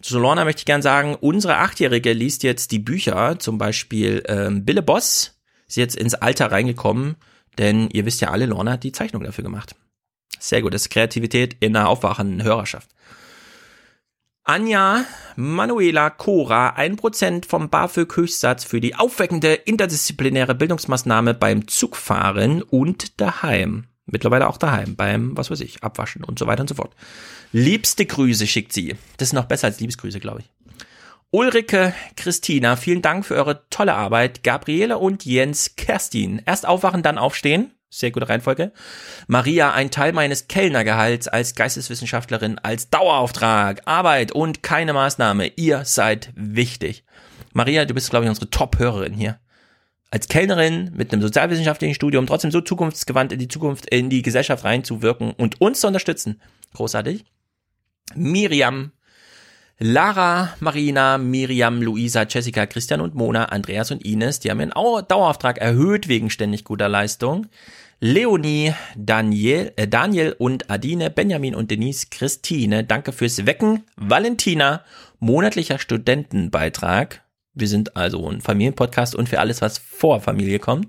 Zu 0.00 0.18
Lorna 0.18 0.44
möchte 0.44 0.60
ich 0.60 0.66
gern 0.66 0.80
sagen, 0.80 1.16
unsere 1.20 1.58
Achtjährige 1.58 2.14
liest 2.14 2.44
jetzt 2.44 2.70
die 2.70 2.78
Bücher, 2.78 3.38
zum 3.38 3.58
Beispiel 3.58 4.22
ähm, 4.26 4.64
Bille 4.64 4.82
Boss, 4.82 5.38
ist 5.66 5.76
jetzt 5.76 5.96
ins 5.96 6.14
Alter 6.14 6.50
reingekommen, 6.50 7.16
denn 7.58 7.90
ihr 7.90 8.06
wisst 8.06 8.22
ja 8.22 8.30
alle, 8.30 8.46
Lorna 8.46 8.72
hat 8.72 8.84
die 8.84 8.92
Zeichnung 8.92 9.24
dafür 9.24 9.44
gemacht. 9.44 9.74
Sehr 10.38 10.62
gut, 10.62 10.74
das 10.74 10.82
ist 10.82 10.90
Kreativität 10.90 11.56
in 11.60 11.76
einer 11.76 11.88
aufwachenden 11.88 12.42
Hörerschaft. 12.42 12.88
Anja, 14.44 15.04
Manuela, 15.36 16.08
Cora, 16.08 16.74
1% 16.74 17.46
vom 17.46 17.68
BAföG-Höchstsatz 17.68 18.64
für 18.64 18.80
die 18.80 18.94
aufweckende 18.94 19.52
interdisziplinäre 19.52 20.54
Bildungsmaßnahme 20.54 21.34
beim 21.34 21.68
Zugfahren 21.68 22.62
und 22.62 23.20
daheim. 23.20 23.88
Mittlerweile 24.06 24.48
auch 24.48 24.56
daheim, 24.56 24.96
beim, 24.96 25.36
was 25.36 25.50
weiß 25.50 25.60
ich, 25.60 25.84
Abwaschen 25.84 26.24
und 26.24 26.38
so 26.38 26.46
weiter 26.46 26.62
und 26.62 26.68
so 26.68 26.76
fort. 26.76 26.94
Liebste 27.52 28.06
Grüße 28.06 28.46
schickt 28.46 28.72
sie. 28.72 28.96
Das 29.18 29.28
ist 29.28 29.32
noch 29.34 29.44
besser 29.44 29.66
als 29.66 29.80
Liebesgrüße, 29.80 30.18
glaube 30.18 30.40
ich. 30.40 30.50
Ulrike, 31.30 31.92
Christina, 32.16 32.76
vielen 32.76 33.02
Dank 33.02 33.26
für 33.26 33.34
eure 33.34 33.68
tolle 33.68 33.92
Arbeit. 33.92 34.42
Gabriele 34.44 34.96
und 34.96 35.26
Jens, 35.26 35.76
Kerstin. 35.76 36.40
Erst 36.46 36.66
aufwachen, 36.66 37.02
dann 37.02 37.18
aufstehen. 37.18 37.72
Sehr 37.90 38.10
gute 38.10 38.28
Reihenfolge. 38.28 38.72
Maria, 39.28 39.72
ein 39.72 39.90
Teil 39.90 40.12
meines 40.12 40.46
Kellnergehalts 40.46 41.26
als 41.26 41.54
Geisteswissenschaftlerin, 41.54 42.58
als 42.58 42.90
Dauerauftrag, 42.90 43.82
Arbeit 43.86 44.32
und 44.32 44.62
keine 44.62 44.92
Maßnahme. 44.92 45.52
Ihr 45.56 45.84
seid 45.86 46.30
wichtig. 46.34 47.04
Maria, 47.54 47.86
du 47.86 47.94
bist, 47.94 48.10
glaube 48.10 48.26
ich, 48.26 48.28
unsere 48.28 48.50
Top-Hörerin 48.50 49.14
hier. 49.14 49.38
Als 50.10 50.28
Kellnerin 50.28 50.92
mit 50.94 51.12
einem 51.12 51.22
sozialwissenschaftlichen 51.22 51.94
Studium 51.94 52.26
trotzdem 52.26 52.50
so 52.50 52.60
zukunftsgewandt 52.60 53.32
in 53.32 53.38
die 53.38 53.48
Zukunft, 53.48 53.86
in 53.86 54.10
die 54.10 54.22
Gesellschaft 54.22 54.64
reinzuwirken 54.64 55.32
und 55.32 55.60
uns 55.60 55.80
zu 55.80 55.86
unterstützen. 55.86 56.40
Großartig. 56.74 57.24
Miriam, 58.14 58.92
Lara, 59.80 60.54
Marina, 60.58 61.18
Miriam, 61.18 61.80
Luisa, 61.80 62.26
Jessica, 62.28 62.66
Christian 62.66 63.00
und 63.00 63.14
Mona, 63.14 63.46
Andreas 63.46 63.90
und 63.92 64.04
Ines, 64.04 64.40
die 64.40 64.50
haben 64.50 64.58
ihren 64.60 64.74
Au- 64.74 65.02
Dauerauftrag 65.02 65.58
erhöht 65.58 66.08
wegen 66.08 66.30
ständig 66.30 66.64
guter 66.64 66.88
Leistung. 66.88 67.46
Leonie, 68.00 68.74
Daniel, 68.96 69.72
äh 69.76 69.86
Daniel 69.86 70.34
und 70.38 70.68
Adine, 70.70 71.10
Benjamin 71.10 71.54
und 71.54 71.70
Denise, 71.70 72.06
Christine, 72.10 72.82
danke 72.84 73.12
fürs 73.12 73.46
Wecken. 73.46 73.84
Valentina, 73.96 74.82
monatlicher 75.20 75.78
Studentenbeitrag. 75.78 77.22
Wir 77.54 77.68
sind 77.68 77.96
also 77.96 78.28
ein 78.30 78.40
Familienpodcast 78.40 79.14
und 79.14 79.28
für 79.28 79.40
alles, 79.40 79.62
was 79.62 79.78
vor 79.78 80.20
Familie 80.20 80.58
kommt. 80.58 80.88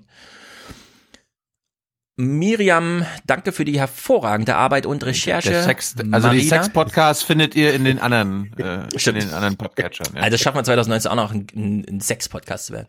Miriam, 2.16 3.06
danke 3.24 3.52
für 3.52 3.64
die 3.64 3.78
hervorragende 3.78 4.56
Arbeit 4.56 4.84
und 4.84 5.04
Recherche. 5.04 5.62
Sex, 5.62 5.94
also 5.96 6.02
die 6.02 6.36
Marina? 6.36 6.62
Sex-Podcasts 6.62 7.22
findet 7.22 7.54
ihr 7.54 7.72
in 7.72 7.84
den 7.84 7.98
anderen, 7.98 8.52
äh, 8.58 8.82
in 8.92 9.14
den 9.14 9.32
anderen 9.32 9.56
Podcatchern. 9.56 10.14
Ja. 10.14 10.22
Also 10.22 10.36
schaffen 10.36 10.58
wir 10.58 10.64
2019 10.64 11.10
auch 11.10 11.16
noch 11.16 11.32
ein, 11.32 11.46
ein, 11.54 11.86
ein 11.88 12.00
Sex-Podcast 12.00 12.66
zu 12.66 12.72
werden. 12.74 12.88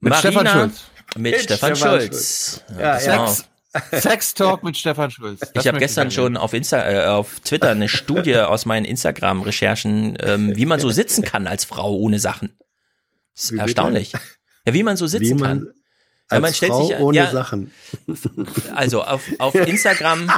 Mit 0.00 0.14
Stefan 0.14 0.46
Schulz. 0.46 0.84
Mit, 1.14 1.32
Mit 1.32 1.40
Stefan, 1.42 1.76
Stefan 1.76 2.00
Schulz. 2.00 2.62
Schulz. 2.68 3.04
Ja, 3.04 3.16
mal 3.16 3.34
Sex- 3.92 4.34
Talk 4.34 4.62
mit 4.62 4.76
Stefan 4.76 5.10
Schulz. 5.10 5.40
Das 5.40 5.50
Ich 5.54 5.68
habe 5.68 5.78
gestern 5.78 6.10
schon 6.10 6.36
auf 6.36 6.52
Insta, 6.52 6.90
äh, 6.90 7.06
auf 7.06 7.40
Twitter 7.40 7.70
eine 7.70 7.88
Studie 7.88 8.36
aus 8.40 8.66
meinen 8.66 8.84
Instagram-Recherchen, 8.84 10.16
ähm, 10.20 10.56
wie 10.56 10.66
man 10.66 10.80
so 10.80 10.90
sitzen 10.90 11.24
kann 11.24 11.46
als 11.46 11.64
Frau 11.64 11.94
ohne 11.94 12.18
Sachen. 12.18 12.56
Erstaunlich. 13.56 14.12
Ja, 14.66 14.74
wie 14.74 14.82
man 14.82 14.96
so 14.96 15.06
sitzen 15.06 15.38
Wie 15.38 15.42
man 15.42 15.64
kann. 15.64 15.74
Ja, 16.30 16.36
als 16.38 16.42
man 16.42 16.54
stellt 16.54 16.72
Frau 16.72 16.86
sich- 16.86 16.98
ohne 16.98 17.16
ja. 17.18 17.30
Sachen. 17.30 17.70
Also 18.74 19.02
auf, 19.04 19.22
auf 19.38 19.54
Instagram. 19.66 20.30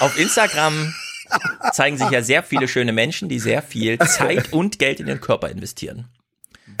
auf 0.00 0.18
Instagram 0.18 0.94
zeigen 1.72 1.96
sich 1.98 2.10
ja 2.10 2.22
sehr 2.22 2.42
viele 2.42 2.68
schöne 2.68 2.92
Menschen, 2.92 3.28
die 3.28 3.38
sehr 3.38 3.62
viel 3.62 3.98
Zeit 3.98 4.52
und 4.52 4.78
Geld 4.78 5.00
in 5.00 5.06
den 5.06 5.20
Körper 5.20 5.48
investieren. 5.48 6.08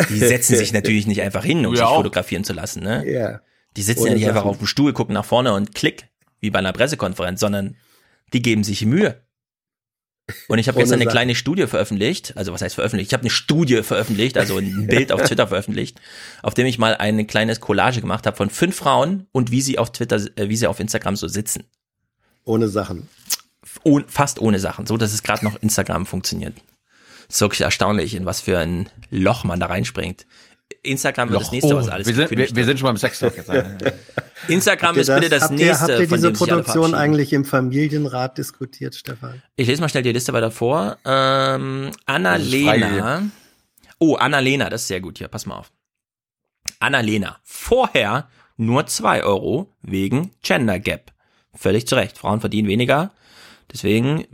Die 0.08 0.18
setzen 0.18 0.56
sich 0.56 0.72
natürlich 0.72 1.06
nicht 1.06 1.22
einfach 1.22 1.44
hin, 1.44 1.64
um 1.66 1.72
sich 1.74 1.80
ja 1.80 1.88
auch. 1.88 1.96
fotografieren 1.96 2.44
zu 2.44 2.52
lassen, 2.52 2.82
ne? 2.82 3.04
Ja. 3.10 3.40
Die 3.76 3.82
sitzen 3.82 4.00
Ohne 4.02 4.10
ja 4.10 4.16
nicht 4.16 4.26
einfach 4.28 4.40
Sachen. 4.42 4.50
auf 4.50 4.58
dem 4.58 4.66
Stuhl, 4.66 4.92
gucken 4.92 5.14
nach 5.14 5.24
vorne 5.24 5.52
und 5.54 5.74
klick, 5.74 6.08
wie 6.40 6.50
bei 6.50 6.58
einer 6.58 6.72
Pressekonferenz, 6.72 7.40
sondern 7.40 7.76
die 8.32 8.42
geben 8.42 8.64
sich 8.64 8.84
Mühe. 8.84 9.22
Und 10.48 10.58
ich 10.58 10.68
habe 10.68 10.78
gestern 10.78 11.00
eine 11.00 11.10
kleine 11.10 11.34
Studie 11.34 11.66
veröffentlicht, 11.66 12.36
also 12.36 12.52
was 12.52 12.62
heißt 12.62 12.76
veröffentlicht? 12.76 13.10
Ich 13.10 13.14
habe 13.14 13.22
eine 13.22 13.30
Studie 13.30 13.82
veröffentlicht, 13.82 14.38
also 14.38 14.58
ein 14.58 14.86
Bild 14.88 15.12
auf 15.12 15.22
Twitter 15.22 15.48
veröffentlicht, 15.48 16.00
auf 16.42 16.54
dem 16.54 16.66
ich 16.66 16.78
mal 16.78 16.94
ein 16.96 17.26
kleines 17.26 17.60
Collage 17.60 18.00
gemacht 18.00 18.26
habe 18.26 18.36
von 18.36 18.48
fünf 18.48 18.76
Frauen 18.76 19.26
und 19.32 19.50
wie 19.50 19.62
sie 19.62 19.78
auf 19.78 19.90
Twitter, 19.90 20.20
äh, 20.36 20.48
wie 20.48 20.56
sie 20.56 20.66
auf 20.66 20.80
Instagram 20.80 21.16
so 21.16 21.28
sitzen. 21.28 21.64
Ohne 22.44 22.68
Sachen. 22.68 23.08
Oh, 23.84 24.00
fast 24.06 24.40
ohne 24.40 24.58
Sachen, 24.58 24.86
so 24.86 24.96
dass 24.96 25.12
es 25.12 25.22
gerade 25.22 25.44
noch 25.44 25.60
Instagram 25.60 26.06
funktioniert. 26.06 26.54
ist 27.28 27.40
wirklich 27.40 27.62
erstaunlich, 27.62 28.14
in 28.14 28.24
was 28.24 28.40
für 28.40 28.58
ein 28.58 28.88
Loch 29.10 29.44
man 29.44 29.60
da 29.60 29.66
reinspringt. 29.66 30.26
Instagram 30.82 31.30
wird 31.30 31.40
das 31.40 31.46
Loch. 31.48 31.52
nächste, 31.52 31.74
Oh, 31.74 31.78
was 31.78 31.88
alles 31.88 32.06
wir 32.08 32.14
sind- 32.14 32.30
wir- 32.30 32.56
wir 32.56 32.64
sind 32.64 32.78
schon 32.78 32.86
beim 32.86 32.96
Sex-Talk 32.96 33.36
jetzt. 33.36 33.50
Instagram 34.48 34.96
ihr 34.96 35.02
ist 35.02 35.14
bitte 35.14 35.28
das 35.28 35.42
habt 35.44 35.52
ihr, 35.52 35.66
nächste, 35.66 35.82
Habt 35.92 36.00
ihr 36.00 36.06
diese 36.08 36.32
Produktion 36.32 36.94
eigentlich 36.94 37.32
im 37.32 37.44
Familienrat 37.44 38.38
diskutiert, 38.38 38.94
Stefan? 38.96 39.40
Ich 39.54 39.68
lese 39.68 39.80
mal 39.80 39.88
schnell 39.88 40.02
die 40.02 40.10
Liste 40.12 40.32
weiter 40.32 40.50
vor. 40.50 40.98
Ähm, 41.04 41.90
Das 41.92 41.96
Annalena. 42.06 43.22
Oh, 44.00 44.16
Annalena, 44.16 44.68
das 44.68 44.82
ist 44.82 44.88
sehr 44.88 45.00
gut 45.00 45.18
hier. 45.18 45.28
Pass 45.28 45.46
mal 45.46 45.56
auf. 45.58 45.70
Annalena. 46.80 47.38
Vorher 47.44 48.28
nur 48.56 48.86
zwei 48.86 49.22
Euro 49.22 49.72
wegen 49.82 50.32
Gender 50.42 50.80
Gap. 50.80 51.12
Völlig 51.54 51.86
zu 51.86 51.94
Recht. 51.94 52.18
Frauen 52.18 52.40
verdienen 52.40 52.66
weniger. 52.66 53.12
Deswegen 53.72 54.26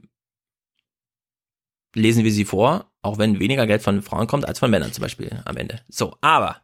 lesen 1.95 2.25
wir 2.25 2.33
sie 2.33 2.45
vor, 2.45 2.91
auch 3.03 3.19
wenn 3.19 3.39
weniger 3.39 3.67
Geld 3.67 3.83
von 3.83 4.03
Frauen 4.03 4.27
kommt 4.27 4.47
als 4.47 4.59
von 4.59 4.71
Männern 4.71 4.93
zum 4.93 5.03
Beispiel 5.03 5.43
am 5.45 5.57
Ende. 5.57 5.81
So, 5.89 6.17
aber 6.21 6.61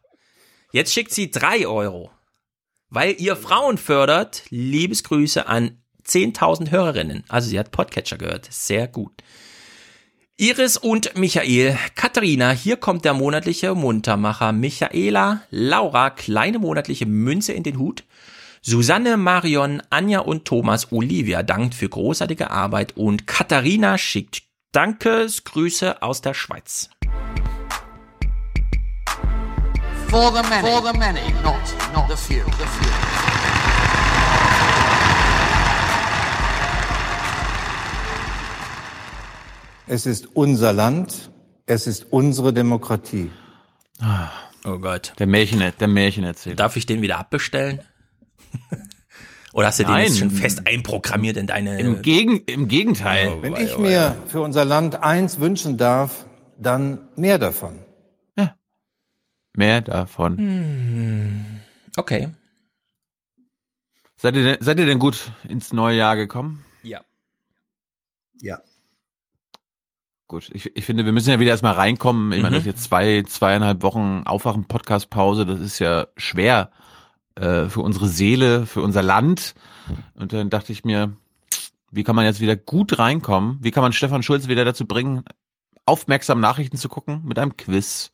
jetzt 0.73 0.93
schickt 0.93 1.13
sie 1.13 1.31
drei 1.31 1.67
Euro, 1.67 2.11
weil 2.91 3.17
ihr 3.19 3.37
Frauen 3.37 3.79
fördert. 3.79 4.43
Liebesgrüße 4.51 5.47
an 5.47 5.79
10.000 6.07 6.71
Hörerinnen. 6.71 7.25
Also 7.29 7.49
sie 7.49 7.59
hat 7.59 7.71
Podcatcher 7.71 8.19
gehört. 8.19 8.49
Sehr 8.51 8.89
gut. 8.89 9.13
Iris 10.37 10.77
und 10.77 11.17
Michael, 11.17 11.79
Katharina, 11.95 12.51
hier 12.51 12.77
kommt 12.77 13.05
der 13.05 13.15
monatliche 13.15 13.75
Muntermacher. 13.77 14.53
Michaela, 14.53 15.43
Laura, 15.51 16.11
kleine 16.11 16.59
monatliche 16.59 17.07
Münze 17.07 17.53
in 17.53 17.63
den 17.63 17.79
Hut. 17.79 18.03
Susanne, 18.61 19.17
Marion, 19.17 19.81
Anja 19.91 20.21
und 20.21 20.45
Thomas, 20.45 20.91
Olivia 20.91 21.45
dankt 21.45 21.75
für 21.75 21.89
großartige 21.89 22.51
Arbeit 22.51 22.97
und 22.97 23.29
Katharina 23.29 23.97
schickt 23.97 24.43
Dankesgrüße 24.75 26.03
aus 26.03 26.21
der 26.21 26.35
Schweiz. 26.35 26.91
For 30.09 30.33
the 30.33 30.43
many, 30.49 30.69
for 30.69 30.83
the 30.83 30.99
many, 30.99 31.33
not 31.45 31.63
not 31.95 32.11
the 32.11 32.17
few. 32.17 32.43
The 32.45 32.67
few. 32.67 32.91
Es 39.87 40.07
ist 40.07 40.35
unser 40.35 40.73
Land, 40.73 41.31
es 41.67 41.87
ist 41.87 42.07
unsere 42.11 42.53
Demokratie. 42.53 43.31
Oh 44.65 44.79
Gott. 44.81 45.13
Der 45.21 45.29
Märchen, 45.29 45.73
der 45.79 45.89
Märchen 45.89 46.25
erzählt. 46.25 46.59
Darf 46.59 46.75
ich 46.75 46.85
den 46.85 47.01
wieder 47.01 47.21
abbestellen? 47.21 47.81
Oder 49.55 49.69
hast 49.69 49.79
du 49.79 49.85
den 49.85 49.97
jetzt 49.97 50.19
schon 50.19 50.31
fest 50.31 50.67
einprogrammiert 50.67 51.37
in 51.37 51.47
deine... 51.47 51.79
Im, 51.81 52.03
Gegen, 52.03 52.39
Im 52.47 52.67
Gegenteil. 52.69 53.41
Wenn 53.41 53.55
ich 53.57 53.79
mir 53.79 54.17
für 54.27 54.41
unser 54.43 54.65
Land 54.65 55.03
eins 55.03 55.39
wünschen 55.41 55.77
darf, 55.79 56.27
dann 56.59 57.09
mehr 57.17 57.39
davon. 57.39 57.79
Mehr 59.57 59.81
davon. 59.83 60.37
Hm. 60.37 61.45
Okay. 61.97 62.29
Seid 64.17 64.35
ihr, 64.35 64.43
denn- 64.43 64.57
seid 64.61 64.81
ihr 64.81 64.87
denn 64.87 64.99
gut 64.99 65.31
ins 65.49 65.73
neue 65.73 65.97
Jahr 65.97 66.17
gekommen? 66.17 66.65
Ja. 66.83 67.03
Ja. 68.41 68.59
Gut, 70.27 70.51
ich, 70.53 70.75
ich 70.75 70.85
finde, 70.85 71.05
wir 71.05 71.13
müssen 71.13 71.31
ja 71.31 71.39
wieder 71.39 71.53
erstmal 71.53 71.75
reinkommen. 71.75 72.33
Ich 72.33 72.43
meine, 72.43 72.51
Mhm. 72.51 72.55
das 72.55 72.63
ist 72.63 72.67
jetzt 72.67 72.83
zwei, 72.83 73.23
zweieinhalb 73.23 73.83
Wochen 73.85 74.23
Aufwachen-Podcast-Pause. 74.25 75.47
Das 75.47 75.61
ist 75.61 75.79
ja 75.79 76.09
schwer 76.17 76.73
äh, 77.37 77.67
für 77.67 77.81
unsere 77.81 78.09
Seele, 78.09 78.67
für 78.67 78.83
unser 78.83 79.03
Land. 79.03 79.55
Und 80.15 80.33
dann 80.33 80.51
dachte 80.51 80.73
ich 80.73 80.85
mir, 80.85 81.13
wie 81.91 82.05
kann 82.05 82.17
man 82.17 82.25
jetzt 82.25 82.41
wieder 82.41 82.57
gut 82.57 82.99
reinkommen? 82.99 83.59
Wie 83.61 83.71
kann 83.71 83.83
man 83.83 83.93
Stefan 83.93 84.23
Schulz 84.23 84.49
wieder 84.49 84.65
dazu 84.65 84.87
bringen, 84.87 85.25
aufmerksam 85.87 86.41
Nachrichten 86.41 86.77
zu 86.77 86.89
gucken 86.89 87.23
mit 87.25 87.39
einem 87.39 87.57
Quiz? 87.57 88.11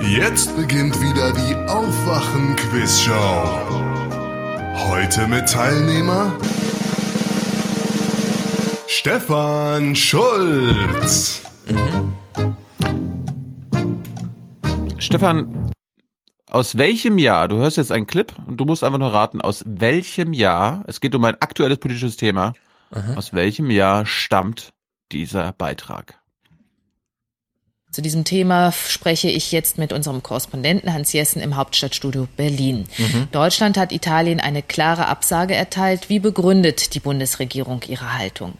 Jetzt 0.00 0.56
beginnt 0.56 1.00
wieder 1.00 1.32
die 1.32 1.54
Aufwachen-Quizshow. 1.68 3.86
Heute 4.88 5.26
mit 5.26 5.48
Teilnehmer 5.48 6.32
Stefan 8.88 9.94
Schulz. 9.94 11.42
Stefan, 14.98 15.70
aus 16.56 16.78
welchem 16.78 17.18
Jahr, 17.18 17.48
du 17.48 17.56
hörst 17.58 17.76
jetzt 17.76 17.92
einen 17.92 18.06
Clip 18.06 18.32
und 18.46 18.56
du 18.56 18.64
musst 18.64 18.82
einfach 18.82 18.98
nur 18.98 19.12
raten, 19.12 19.42
aus 19.42 19.62
welchem 19.66 20.32
Jahr, 20.32 20.84
es 20.86 21.02
geht 21.02 21.14
um 21.14 21.22
ein 21.26 21.36
aktuelles 21.40 21.76
politisches 21.76 22.16
Thema, 22.16 22.54
aus 23.14 23.34
welchem 23.34 23.70
Jahr 23.70 24.06
stammt 24.06 24.72
dieser 25.12 25.52
Beitrag? 25.52 26.18
Zu 27.90 28.00
diesem 28.00 28.24
Thema 28.24 28.72
spreche 28.72 29.28
ich 29.28 29.52
jetzt 29.52 29.76
mit 29.76 29.92
unserem 29.92 30.22
Korrespondenten 30.22 30.94
Hans 30.94 31.12
Jessen 31.12 31.42
im 31.42 31.56
Hauptstadtstudio 31.56 32.26
Berlin. 32.38 32.86
Mhm. 32.96 33.28
Deutschland 33.32 33.76
hat 33.76 33.92
Italien 33.92 34.40
eine 34.40 34.62
klare 34.62 35.08
Absage 35.08 35.54
erteilt. 35.54 36.08
Wie 36.08 36.20
begründet 36.20 36.94
die 36.94 37.00
Bundesregierung 37.00 37.82
ihre 37.86 38.16
Haltung? 38.16 38.54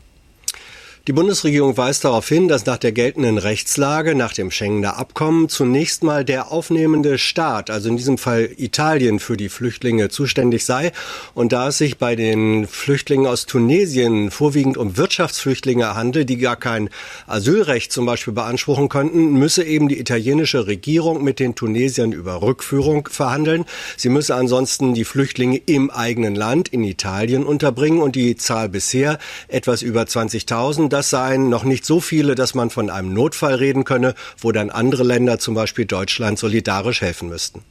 Die 1.08 1.12
Bundesregierung 1.12 1.76
weist 1.76 2.04
darauf 2.04 2.26
hin, 2.26 2.48
dass 2.48 2.66
nach 2.66 2.78
der 2.78 2.90
geltenden 2.90 3.38
Rechtslage, 3.38 4.16
nach 4.16 4.32
dem 4.32 4.50
Schengener 4.50 4.96
Abkommen, 4.96 5.48
zunächst 5.48 6.02
mal 6.02 6.24
der 6.24 6.50
aufnehmende 6.50 7.16
Staat, 7.16 7.70
also 7.70 7.88
in 7.88 7.96
diesem 7.96 8.18
Fall 8.18 8.50
Italien, 8.56 9.20
für 9.20 9.36
die 9.36 9.48
Flüchtlinge 9.48 10.08
zuständig 10.08 10.64
sei. 10.64 10.90
Und 11.32 11.52
da 11.52 11.68
es 11.68 11.78
sich 11.78 11.98
bei 11.98 12.16
den 12.16 12.66
Flüchtlingen 12.66 13.28
aus 13.28 13.46
Tunesien 13.46 14.32
vorwiegend 14.32 14.76
um 14.78 14.96
Wirtschaftsflüchtlinge 14.96 15.94
handelt, 15.94 16.28
die 16.28 16.38
gar 16.38 16.56
kein 16.56 16.90
Asylrecht 17.28 17.92
zum 17.92 18.04
Beispiel 18.04 18.34
beanspruchen 18.34 18.88
könnten, 18.88 19.34
müsse 19.34 19.62
eben 19.62 19.86
die 19.86 20.00
italienische 20.00 20.66
Regierung 20.66 21.22
mit 21.22 21.38
den 21.38 21.54
Tunesiern 21.54 22.10
über 22.10 22.42
Rückführung 22.42 23.08
verhandeln. 23.08 23.64
Sie 23.96 24.08
müsse 24.08 24.34
ansonsten 24.34 24.92
die 24.94 25.04
Flüchtlinge 25.04 25.58
im 25.66 25.88
eigenen 25.88 26.34
Land, 26.34 26.66
in 26.66 26.82
Italien, 26.82 27.44
unterbringen 27.44 28.02
und 28.02 28.16
die 28.16 28.34
Zahl 28.34 28.68
bisher 28.68 29.20
etwas 29.46 29.82
über 29.82 30.02
20.000 30.02 30.95
das 30.96 31.10
seien 31.10 31.48
noch 31.50 31.64
nicht 31.64 31.84
so 31.84 32.00
viele, 32.00 32.34
dass 32.34 32.54
man 32.54 32.70
von 32.70 32.88
einem 32.88 33.12
Notfall 33.12 33.54
reden 33.54 33.84
könne, 33.84 34.14
wo 34.38 34.50
dann 34.50 34.70
andere 34.70 35.04
Länder, 35.04 35.38
zum 35.38 35.54
Beispiel 35.54 35.84
Deutschland, 35.84 36.38
solidarisch 36.38 37.02
helfen 37.02 37.28
müssten. 37.28 37.62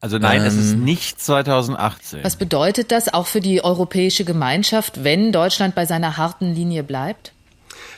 Also 0.00 0.18
nein, 0.18 0.42
es 0.42 0.54
ist 0.54 0.76
nicht 0.76 1.20
2018. 1.20 2.20
Was 2.22 2.36
bedeutet 2.36 2.90
das 2.90 3.12
auch 3.12 3.26
für 3.26 3.40
die 3.40 3.62
europäische 3.62 4.24
Gemeinschaft, 4.24 5.04
wenn 5.04 5.32
Deutschland 5.32 5.74
bei 5.74 5.84
seiner 5.84 6.16
harten 6.16 6.54
Linie 6.54 6.84
bleibt? 6.84 7.32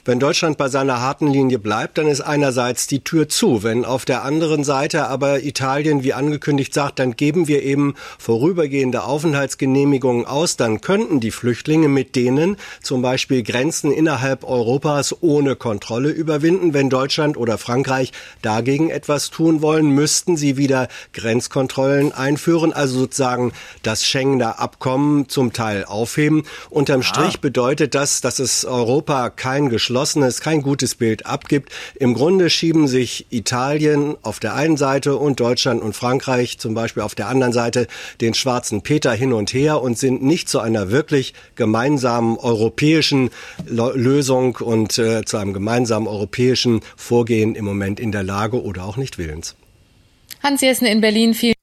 Wenn 0.04 0.18
Deutschland 0.18 0.58
bei 0.58 0.66
seiner 0.66 1.00
harten 1.00 1.28
Linie 1.28 1.60
bleibt, 1.60 1.96
dann 1.96 2.08
ist 2.08 2.22
einerseits 2.22 2.88
die 2.88 3.04
Tür 3.04 3.28
zu. 3.28 3.62
Wenn 3.62 3.84
auf 3.84 4.04
der 4.04 4.24
anderen 4.24 4.64
Seite 4.64 5.06
aber 5.06 5.44
Italien, 5.44 6.02
wie 6.02 6.12
angekündigt, 6.12 6.74
sagt, 6.74 6.98
dann 6.98 7.14
geben 7.14 7.46
wir 7.46 7.62
eben 7.62 7.94
vorübergehende 8.18 9.04
Aufenthaltsgenehmigungen 9.04 10.26
aus, 10.26 10.56
dann 10.56 10.80
könnten 10.80 11.20
die 11.20 11.30
Flüchtlinge 11.30 11.86
mit 11.86 12.16
denen 12.16 12.56
zum 12.82 13.00
Beispiel 13.00 13.44
Grenzen 13.44 13.92
innerhalb 13.92 14.42
Europas 14.42 15.14
ohne 15.20 15.54
Kontrolle 15.54 16.10
überwinden. 16.10 16.74
Wenn 16.74 16.90
Deutschland 16.90 17.36
oder 17.36 17.56
Frankreich 17.56 18.10
dagegen 18.42 18.90
etwas 18.90 19.30
tun 19.30 19.62
wollen, 19.62 19.90
müssten 19.90 20.36
sie 20.36 20.56
wieder 20.56 20.88
Grenzkontrollen 21.12 22.10
einführen, 22.10 22.72
also 22.72 22.98
sozusagen 22.98 23.52
das 23.84 24.04
Schengener 24.04 24.58
Abkommen 24.58 25.28
zum 25.28 25.52
Teil 25.52 25.84
aufheben. 25.84 26.42
Unterm 26.70 27.04
Strich 27.04 27.40
bedeutet 27.40 27.94
das, 27.94 28.20
dass 28.20 28.40
es 28.40 28.64
Europa 28.64 29.30
kein 29.30 29.68
geschlossenes, 29.92 30.40
kein 30.40 30.62
gutes 30.62 30.94
Bild 30.94 31.26
abgibt. 31.26 31.70
Im 31.96 32.14
Grunde 32.14 32.48
schieben 32.48 32.88
sich 32.88 33.26
Italien 33.28 34.16
auf 34.22 34.40
der 34.40 34.54
einen 34.54 34.78
Seite 34.78 35.16
und 35.16 35.38
Deutschland 35.38 35.82
und 35.82 35.94
Frankreich 35.94 36.58
zum 36.58 36.72
Beispiel 36.72 37.02
auf 37.02 37.14
der 37.14 37.28
anderen 37.28 37.52
Seite 37.52 37.86
den 38.22 38.32
schwarzen 38.32 38.80
Peter 38.80 39.12
hin 39.12 39.34
und 39.34 39.52
her 39.52 39.82
und 39.82 39.98
sind 39.98 40.22
nicht 40.22 40.48
zu 40.48 40.60
einer 40.60 40.90
wirklich 40.90 41.34
gemeinsamen 41.56 42.38
europäischen 42.38 43.28
Lösung 43.66 44.56
und 44.56 44.96
äh, 44.98 45.26
zu 45.26 45.36
einem 45.36 45.52
gemeinsamen 45.52 46.08
europäischen 46.08 46.80
Vorgehen 46.96 47.54
im 47.54 47.66
Moment 47.66 48.00
in 48.00 48.12
der 48.12 48.22
Lage 48.22 48.62
oder 48.62 48.84
auch 48.84 48.96
nicht 48.96 49.18
willens. 49.18 49.56
Hans 50.42 50.62
Jessen 50.62 50.86
in 50.86 51.02
Berlin, 51.02 51.34
vielen 51.34 51.54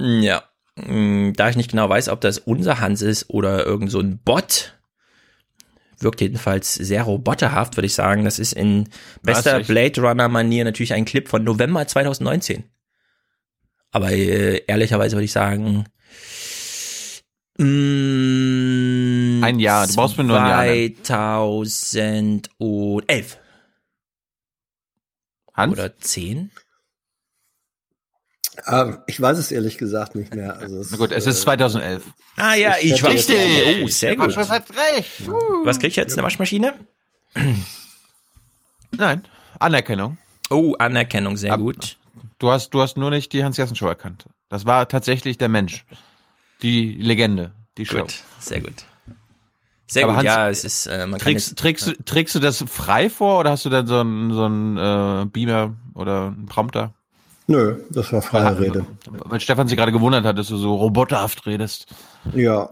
Ja. 0.00 0.42
Mm, 0.74 1.32
Da 1.36 1.48
ich 1.48 1.56
nicht 1.56 1.70
genau 1.70 1.88
weiß, 1.88 2.08
ob 2.08 2.20
das 2.22 2.38
unser 2.38 2.80
Hans 2.80 3.02
ist 3.02 3.30
oder 3.30 3.64
irgend 3.64 3.92
so 3.92 4.00
ein 4.00 4.18
Bot, 4.18 4.77
wirkt 6.00 6.20
jedenfalls 6.20 6.74
sehr 6.74 7.02
roboterhaft, 7.02 7.76
würde 7.76 7.86
ich 7.86 7.94
sagen. 7.94 8.24
Das 8.24 8.38
ist 8.38 8.52
in 8.52 8.88
bester? 9.22 9.60
Blade 9.60 10.00
Runner 10.00 10.28
Manier 10.28 10.64
natürlich 10.64 10.94
ein 10.94 11.04
Clip 11.04 11.28
von 11.28 11.44
November 11.44 11.86
2019. 11.86 12.64
Aber 13.90 14.12
äh, 14.12 14.62
ehrlicherweise 14.66 15.16
würde 15.16 15.24
ich 15.24 15.32
sagen, 15.32 15.86
mm, 17.58 19.42
Ein 19.42 19.58
Jahr, 19.60 19.86
du 19.86 19.94
brauchst 19.94 20.18
mir 20.18 20.24
nur 20.24 20.40
ein 20.40 20.48
Jahr 20.48 20.64
nennen. 20.64 20.96
2011. 21.02 23.38
Hans? 25.54 25.72
Oder 25.72 25.96
10? 25.98 26.50
Ah, 28.64 28.98
ich 29.06 29.20
weiß 29.20 29.38
es 29.38 29.52
ehrlich 29.52 29.78
gesagt 29.78 30.14
nicht 30.16 30.34
mehr. 30.34 30.56
Also 30.58 30.84
Na 30.90 30.96
gut, 30.96 31.12
es 31.12 31.26
ist 31.26 31.42
2011. 31.42 32.02
Ah 32.36 32.54
ja, 32.54 32.74
Ich 32.80 32.92
ich 32.92 33.02
war 33.02 33.10
richtig. 33.12 33.36
Oh, 33.84 33.86
sehr 33.88 34.16
gut. 34.16 34.36
hat 34.36 34.64
recht. 34.96 35.28
Was 35.64 35.78
krieg 35.78 35.90
ich 35.90 35.96
jetzt? 35.96 36.14
Eine 36.14 36.24
Waschmaschine? 36.24 36.74
Nein, 38.90 39.22
Anerkennung. 39.58 40.18
Oh, 40.50 40.74
Anerkennung, 40.78 41.36
sehr 41.36 41.52
Ab- 41.52 41.60
gut. 41.60 41.96
Du 42.38 42.50
hast, 42.50 42.70
du 42.70 42.80
hast 42.80 42.96
nur 42.96 43.10
nicht 43.10 43.32
die 43.32 43.44
Hans-Jessen-Show 43.44 43.86
erkannt. 43.86 44.24
Das 44.48 44.64
war 44.66 44.88
tatsächlich 44.88 45.38
der 45.38 45.48
Mensch. 45.48 45.84
Die 46.62 46.94
Legende, 46.94 47.52
die 47.76 47.86
Show. 47.86 48.00
Gut, 48.02 48.14
sehr 48.40 48.60
gut. 48.60 48.84
Sehr 49.86 50.04
Aber 50.04 50.12
gut, 50.12 50.18
Hans, 50.18 50.26
ja, 50.26 50.48
es 50.50 50.64
ist, 50.64 50.86
äh, 50.86 50.98
man 51.06 51.12
kann 51.12 51.18
Trägst, 51.20 51.48
jetzt, 51.48 51.58
trägst, 51.58 51.86
du- 51.86 52.04
trägst 52.04 52.34
du 52.34 52.38
das 52.40 52.64
frei 52.68 53.08
vor 53.08 53.40
oder 53.40 53.50
hast 53.52 53.64
du 53.64 53.70
dann 53.70 53.86
so 53.86 54.00
einen 54.00 54.32
so 54.32 54.44
einen, 54.44 54.76
äh, 54.76 55.26
Beamer 55.26 55.74
oder 55.94 56.26
einen 56.28 56.46
Prompter? 56.46 56.92
Nö, 57.50 57.80
das 57.90 58.12
war 58.12 58.20
freie 58.22 58.58
Rede. 58.60 58.86
Weil 59.10 59.40
Stefan 59.40 59.66
sich 59.68 59.76
gerade 59.76 59.90
gewundert 59.90 60.24
hat, 60.24 60.38
dass 60.38 60.48
du 60.48 60.56
so 60.58 60.74
roboterhaft 60.76 61.46
redest. 61.46 61.86
Ja, 62.34 62.70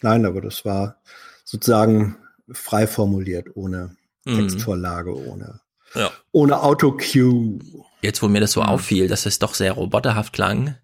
nein, 0.00 0.24
aber 0.24 0.40
das 0.40 0.64
war 0.64 0.96
sozusagen 1.44 2.16
frei 2.50 2.86
formuliert, 2.86 3.48
ohne 3.54 3.96
Mhm. 4.24 4.36
Textvorlage, 4.48 5.12
ohne, 5.16 5.60
Ja. 5.96 6.10
ohne 6.30 6.62
Autocue. 6.62 7.58
Jetzt, 8.00 8.22
wo 8.22 8.28
mir 8.28 8.40
das 8.40 8.52
so 8.52 8.62
auffiel, 8.62 9.08
dass 9.08 9.26
es 9.26 9.40
doch 9.40 9.54
sehr 9.54 9.72
roboterhaft 9.72 10.32
klang, 10.32 10.76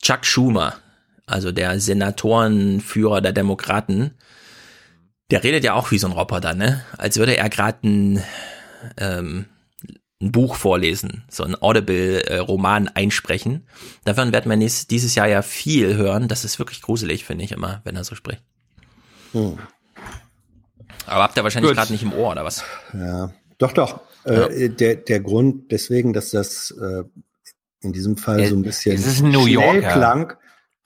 Chuck 0.00 0.24
Schumer, 0.24 0.74
also 1.26 1.50
der 1.50 1.80
Senatorenführer 1.80 3.20
der 3.20 3.32
Demokraten, 3.32 4.12
der 5.32 5.42
redet 5.42 5.64
ja 5.64 5.74
auch 5.74 5.90
wie 5.90 5.98
so 5.98 6.06
ein 6.06 6.12
Roboter, 6.12 6.54
ne? 6.54 6.82
Als 6.96 7.16
würde 7.18 7.36
er 7.36 7.48
gerade 7.48 7.78
ein, 7.86 8.22
ähm, 8.96 9.46
ein 10.20 10.32
Buch 10.32 10.56
vorlesen, 10.56 11.24
so 11.28 11.44
ein 11.44 11.54
Audible-Roman 11.60 12.88
einsprechen. 12.88 13.66
Davon 14.04 14.32
werden 14.32 14.50
wir 14.50 14.56
nächstes, 14.56 14.88
dieses 14.88 15.14
Jahr 15.14 15.28
ja 15.28 15.42
viel 15.42 15.96
hören. 15.96 16.26
Das 16.26 16.44
ist 16.44 16.58
wirklich 16.58 16.82
gruselig, 16.82 17.24
finde 17.24 17.44
ich 17.44 17.52
immer, 17.52 17.80
wenn 17.84 17.94
er 17.94 18.04
so 18.04 18.16
spricht. 18.16 18.42
Hm. 19.32 19.58
Aber 21.06 21.22
habt 21.22 21.36
ihr 21.36 21.44
wahrscheinlich 21.44 21.72
gerade 21.72 21.92
nicht 21.92 22.02
im 22.02 22.12
Ohr, 22.12 22.32
oder 22.32 22.44
was? 22.44 22.64
Ja, 22.92 23.32
doch, 23.58 23.72
doch. 23.72 24.00
Äh, 24.24 24.68
der, 24.68 24.96
der 24.96 25.20
Grund 25.20 25.70
deswegen, 25.70 26.12
dass 26.12 26.30
das 26.30 26.72
äh, 26.72 27.04
in 27.80 27.92
diesem 27.92 28.16
Fall 28.16 28.44
so 28.46 28.56
ein 28.56 28.62
bisschen 28.62 28.96
es 28.96 29.06
ist 29.06 29.22
New 29.22 29.42
schnell 29.42 29.52
Yorker. 29.52 29.92
klang, 29.92 30.32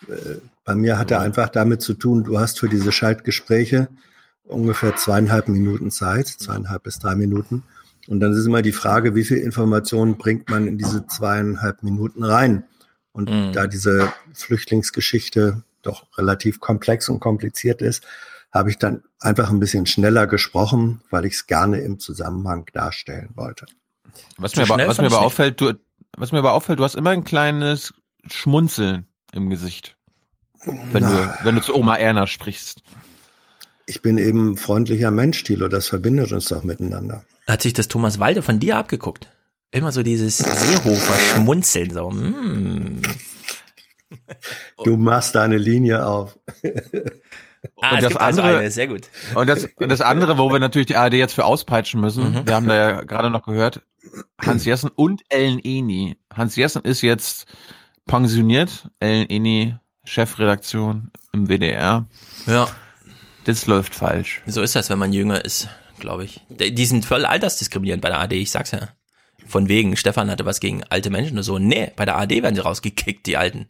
äh, 0.08 0.36
bei 0.64 0.74
mir 0.74 0.98
hatte 0.98 1.18
einfach 1.18 1.48
damit 1.48 1.82
zu 1.82 1.94
tun, 1.94 2.22
du 2.22 2.38
hast 2.38 2.60
für 2.60 2.68
diese 2.68 2.92
Schaltgespräche 2.92 3.88
ungefähr 4.44 4.94
zweieinhalb 4.96 5.48
Minuten 5.48 5.90
Zeit, 5.90 6.28
zweieinhalb 6.28 6.82
bis 6.84 6.98
drei 6.98 7.14
Minuten. 7.14 7.64
Und 8.12 8.20
dann 8.20 8.34
ist 8.34 8.44
immer 8.44 8.60
die 8.60 8.72
Frage, 8.72 9.14
wie 9.14 9.24
viel 9.24 9.38
Informationen 9.38 10.18
bringt 10.18 10.50
man 10.50 10.66
in 10.66 10.76
diese 10.76 11.06
zweieinhalb 11.06 11.82
Minuten 11.82 12.24
rein? 12.24 12.64
Und 13.12 13.30
da 13.54 13.66
diese 13.66 14.12
Flüchtlingsgeschichte 14.34 15.62
doch 15.80 16.06
relativ 16.18 16.60
komplex 16.60 17.08
und 17.08 17.20
kompliziert 17.20 17.80
ist, 17.80 18.04
habe 18.52 18.68
ich 18.68 18.76
dann 18.76 19.02
einfach 19.18 19.48
ein 19.48 19.60
bisschen 19.60 19.86
schneller 19.86 20.26
gesprochen, 20.26 21.00
weil 21.08 21.24
ich 21.24 21.32
es 21.32 21.46
gerne 21.46 21.80
im 21.80 21.98
Zusammenhang 22.00 22.66
darstellen 22.74 23.30
wollte. 23.34 23.64
Was 24.36 24.56
mir, 24.56 24.64
aber, 24.64 24.86
was 24.86 24.98
mir 24.98 25.06
aber 25.06 25.22
auffällt, 25.22 25.62
du, 25.62 25.72
was 26.18 26.32
mir 26.32 26.40
aber 26.40 26.52
auffällt, 26.52 26.80
du 26.80 26.84
hast 26.84 26.96
immer 26.96 27.10
ein 27.10 27.24
kleines 27.24 27.94
Schmunzeln 28.30 29.06
im 29.32 29.48
Gesicht. 29.48 29.96
Wenn 30.66 31.02
Na. 31.02 31.38
du, 31.40 31.44
wenn 31.46 31.54
du 31.54 31.62
zu 31.62 31.74
Oma 31.74 31.96
Erna 31.96 32.26
sprichst. 32.26 32.81
Ich 33.86 34.02
bin 34.02 34.18
eben 34.18 34.56
freundlicher 34.56 35.10
Mensch, 35.10 35.42
Thilo, 35.44 35.68
das 35.68 35.88
verbindet 35.88 36.32
uns 36.32 36.46
doch 36.46 36.62
miteinander. 36.62 37.24
Hat 37.46 37.62
sich 37.62 37.72
das 37.72 37.88
Thomas 37.88 38.18
Walde 38.18 38.42
von 38.42 38.60
dir 38.60 38.76
abgeguckt? 38.76 39.28
Immer 39.70 39.90
so 39.92 40.02
dieses 40.02 40.38
Seehofer 40.38 41.14
Schmunzeln, 41.18 41.90
so. 41.90 42.10
Mm. 42.10 43.02
Du 44.84 44.96
machst 44.96 45.34
deine 45.34 45.56
Linie 45.56 46.06
auf. 46.06 46.38
Ah, 47.80 47.96
es 47.98 48.08
gibt 48.08 48.20
also 48.20 48.42
eine, 48.42 48.70
sehr 48.70 48.88
gut. 48.88 49.08
Und 49.34 49.48
das, 49.48 49.68
und 49.76 49.88
das 49.88 50.00
andere, 50.00 50.36
wo 50.36 50.50
wir 50.52 50.58
natürlich 50.58 50.88
die 50.88 50.96
ARD 50.96 51.14
jetzt 51.14 51.34
für 51.34 51.44
auspeitschen 51.44 52.00
müssen, 52.00 52.32
Mhm. 52.32 52.46
wir 52.46 52.54
haben 52.54 52.66
da 52.68 52.74
ja 52.74 53.00
gerade 53.02 53.30
noch 53.30 53.44
gehört, 53.44 53.82
Hans 54.44 54.64
Jessen 54.64 54.90
und 54.90 55.22
Ellen 55.28 55.60
Eni. 55.62 56.16
Hans 56.34 56.56
Jessen 56.56 56.82
ist 56.82 57.02
jetzt 57.02 57.46
pensioniert, 58.06 58.88
Ellen 59.00 59.30
Eni 59.30 59.76
Chefredaktion 60.04 61.10
im 61.32 61.48
WDR. 61.48 62.06
Ja. 62.46 62.68
Das 63.44 63.66
läuft 63.66 63.94
falsch. 63.94 64.42
So 64.46 64.62
ist 64.62 64.76
das, 64.76 64.90
wenn 64.90 64.98
man 64.98 65.12
jünger 65.12 65.44
ist, 65.44 65.68
glaube 65.98 66.24
ich. 66.24 66.40
Die 66.48 66.86
sind 66.86 67.04
voll 67.04 67.24
altersdiskriminierend 67.24 68.02
bei 68.02 68.08
der 68.08 68.20
AD, 68.20 68.36
ich 68.36 68.50
sag's 68.50 68.70
ja. 68.70 68.88
Von 69.46 69.68
wegen, 69.68 69.96
Stefan 69.96 70.30
hatte 70.30 70.46
was 70.46 70.60
gegen 70.60 70.84
alte 70.84 71.10
Menschen 71.10 71.34
oder 71.34 71.42
so. 71.42 71.58
Nee, 71.58 71.92
bei 71.96 72.04
der 72.04 72.16
AD 72.16 72.42
werden 72.42 72.54
sie 72.54 72.62
rausgekickt, 72.62 73.26
die 73.26 73.36
Alten. 73.36 73.68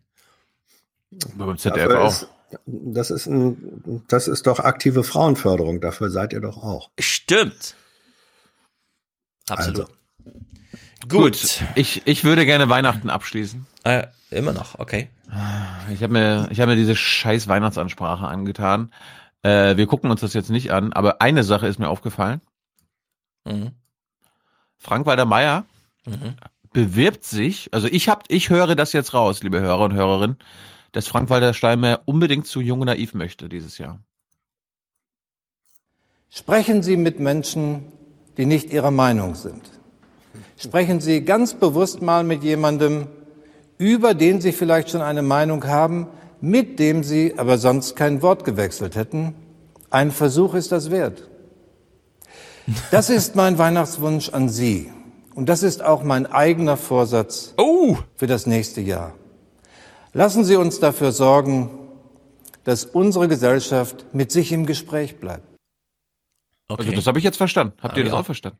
Beim 1.34 1.56
Dafür 1.56 2.06
ist, 2.06 2.28
das 2.66 3.10
ist 3.10 3.26
ein, 3.26 4.02
das 4.08 4.28
ist 4.28 4.46
doch 4.46 4.60
aktive 4.60 5.04
Frauenförderung. 5.04 5.80
Dafür 5.80 6.10
seid 6.10 6.32
ihr 6.32 6.40
doch 6.40 6.58
auch. 6.58 6.90
Stimmt. 6.98 7.74
Absolut. 9.48 9.80
Also. 9.80 9.92
Gut. 11.08 11.62
Ich, 11.74 12.02
ich 12.04 12.24
würde 12.24 12.46
gerne 12.46 12.68
Weihnachten 12.68 13.10
abschließen. 13.10 13.66
Äh, 13.84 14.06
immer 14.30 14.52
noch, 14.52 14.78
okay. 14.78 15.08
Ich 15.92 16.02
habe 16.02 16.12
mir, 16.12 16.48
ich 16.50 16.60
habe 16.60 16.72
mir 16.72 16.76
diese 16.76 16.94
scheiß 16.94 17.48
Weihnachtsansprache 17.48 18.26
angetan. 18.26 18.92
Äh, 19.42 19.76
wir 19.76 19.86
gucken 19.86 20.10
uns 20.10 20.20
das 20.20 20.34
jetzt 20.34 20.50
nicht 20.50 20.72
an, 20.72 20.92
aber 20.92 21.20
eine 21.20 21.44
Sache 21.44 21.66
ist 21.66 21.78
mir 21.78 21.88
aufgefallen. 21.88 22.40
Mhm. 23.44 23.72
Frank-Walter 24.78 25.24
Meyer 25.24 25.64
Mhm. 26.06 26.34
bewirbt 26.72 27.24
sich, 27.24 27.68
also 27.72 27.86
ich 27.86 28.08
hab, 28.08 28.24
ich 28.28 28.50
höre 28.50 28.74
das 28.74 28.92
jetzt 28.92 29.14
raus, 29.14 29.42
liebe 29.42 29.60
Hörer 29.60 29.84
und 29.84 29.94
Hörerinnen, 29.94 30.36
dass 30.92 31.06
Frank-Walter 31.06 31.54
Steinmeier 31.54 32.02
unbedingt 32.06 32.46
zu 32.46 32.60
Jung 32.60 32.80
und 32.80 32.86
Naiv 32.86 33.14
möchte 33.14 33.48
dieses 33.48 33.78
Jahr. 33.78 34.00
Sprechen 36.28 36.82
Sie 36.82 36.96
mit 36.96 37.20
Menschen, 37.20 37.92
die 38.36 38.46
nicht 38.46 38.72
Ihrer 38.72 38.90
Meinung 38.90 39.34
sind. 39.34 39.62
Sprechen 40.56 41.00
Sie 41.00 41.24
ganz 41.24 41.54
bewusst 41.54 42.02
mal 42.02 42.24
mit 42.24 42.42
jemandem, 42.42 43.06
über 43.78 44.14
den 44.14 44.40
Sie 44.40 44.52
vielleicht 44.52 44.90
schon 44.90 45.02
eine 45.02 45.22
Meinung 45.22 45.64
haben, 45.66 46.08
mit 46.42 46.78
dem 46.78 47.02
Sie 47.04 47.34
aber 47.38 47.56
sonst 47.56 47.96
kein 47.96 48.20
Wort 48.20 48.44
gewechselt 48.44 48.96
hätten. 48.96 49.34
Ein 49.88 50.10
Versuch 50.10 50.54
ist 50.54 50.72
das 50.72 50.90
wert. 50.90 51.28
Das 52.90 53.08
ist 53.10 53.36
mein 53.36 53.56
Weihnachtswunsch 53.58 54.28
an 54.30 54.48
Sie. 54.48 54.90
Und 55.34 55.48
das 55.48 55.62
ist 55.62 55.82
auch 55.82 56.02
mein 56.02 56.26
eigener 56.26 56.76
Vorsatz 56.76 57.54
für 58.16 58.26
das 58.26 58.46
nächste 58.46 58.80
Jahr. 58.82 59.14
Lassen 60.12 60.44
Sie 60.44 60.56
uns 60.56 60.78
dafür 60.78 61.12
sorgen, 61.12 61.70
dass 62.64 62.84
unsere 62.84 63.28
Gesellschaft 63.28 64.04
mit 64.12 64.30
sich 64.30 64.52
im 64.52 64.66
Gespräch 64.66 65.16
bleibt. 65.16 65.46
Also 66.68 66.90
das 66.92 67.06
habe 67.06 67.18
ich 67.18 67.24
jetzt 67.24 67.36
verstanden. 67.38 67.74
Habt 67.80 67.96
ihr 67.96 68.04
Hab 68.04 68.10
das 68.10 68.12
ich 68.12 68.18
auch 68.20 68.26
verstanden? 68.26 68.58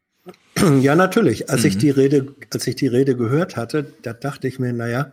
Ja, 0.83 0.95
natürlich. 0.95 1.51
Als 1.51 1.65
ich 1.65 1.75
Mhm. 1.77 1.79
die 1.81 1.91
Rede, 1.91 2.35
als 2.53 2.67
ich 2.67 2.77
die 2.77 2.87
Rede 2.87 3.17
gehört 3.17 3.57
hatte, 3.57 3.93
da 4.03 4.13
dachte 4.13 4.47
ich 4.47 4.59
mir, 4.61 4.73
naja, 4.73 5.13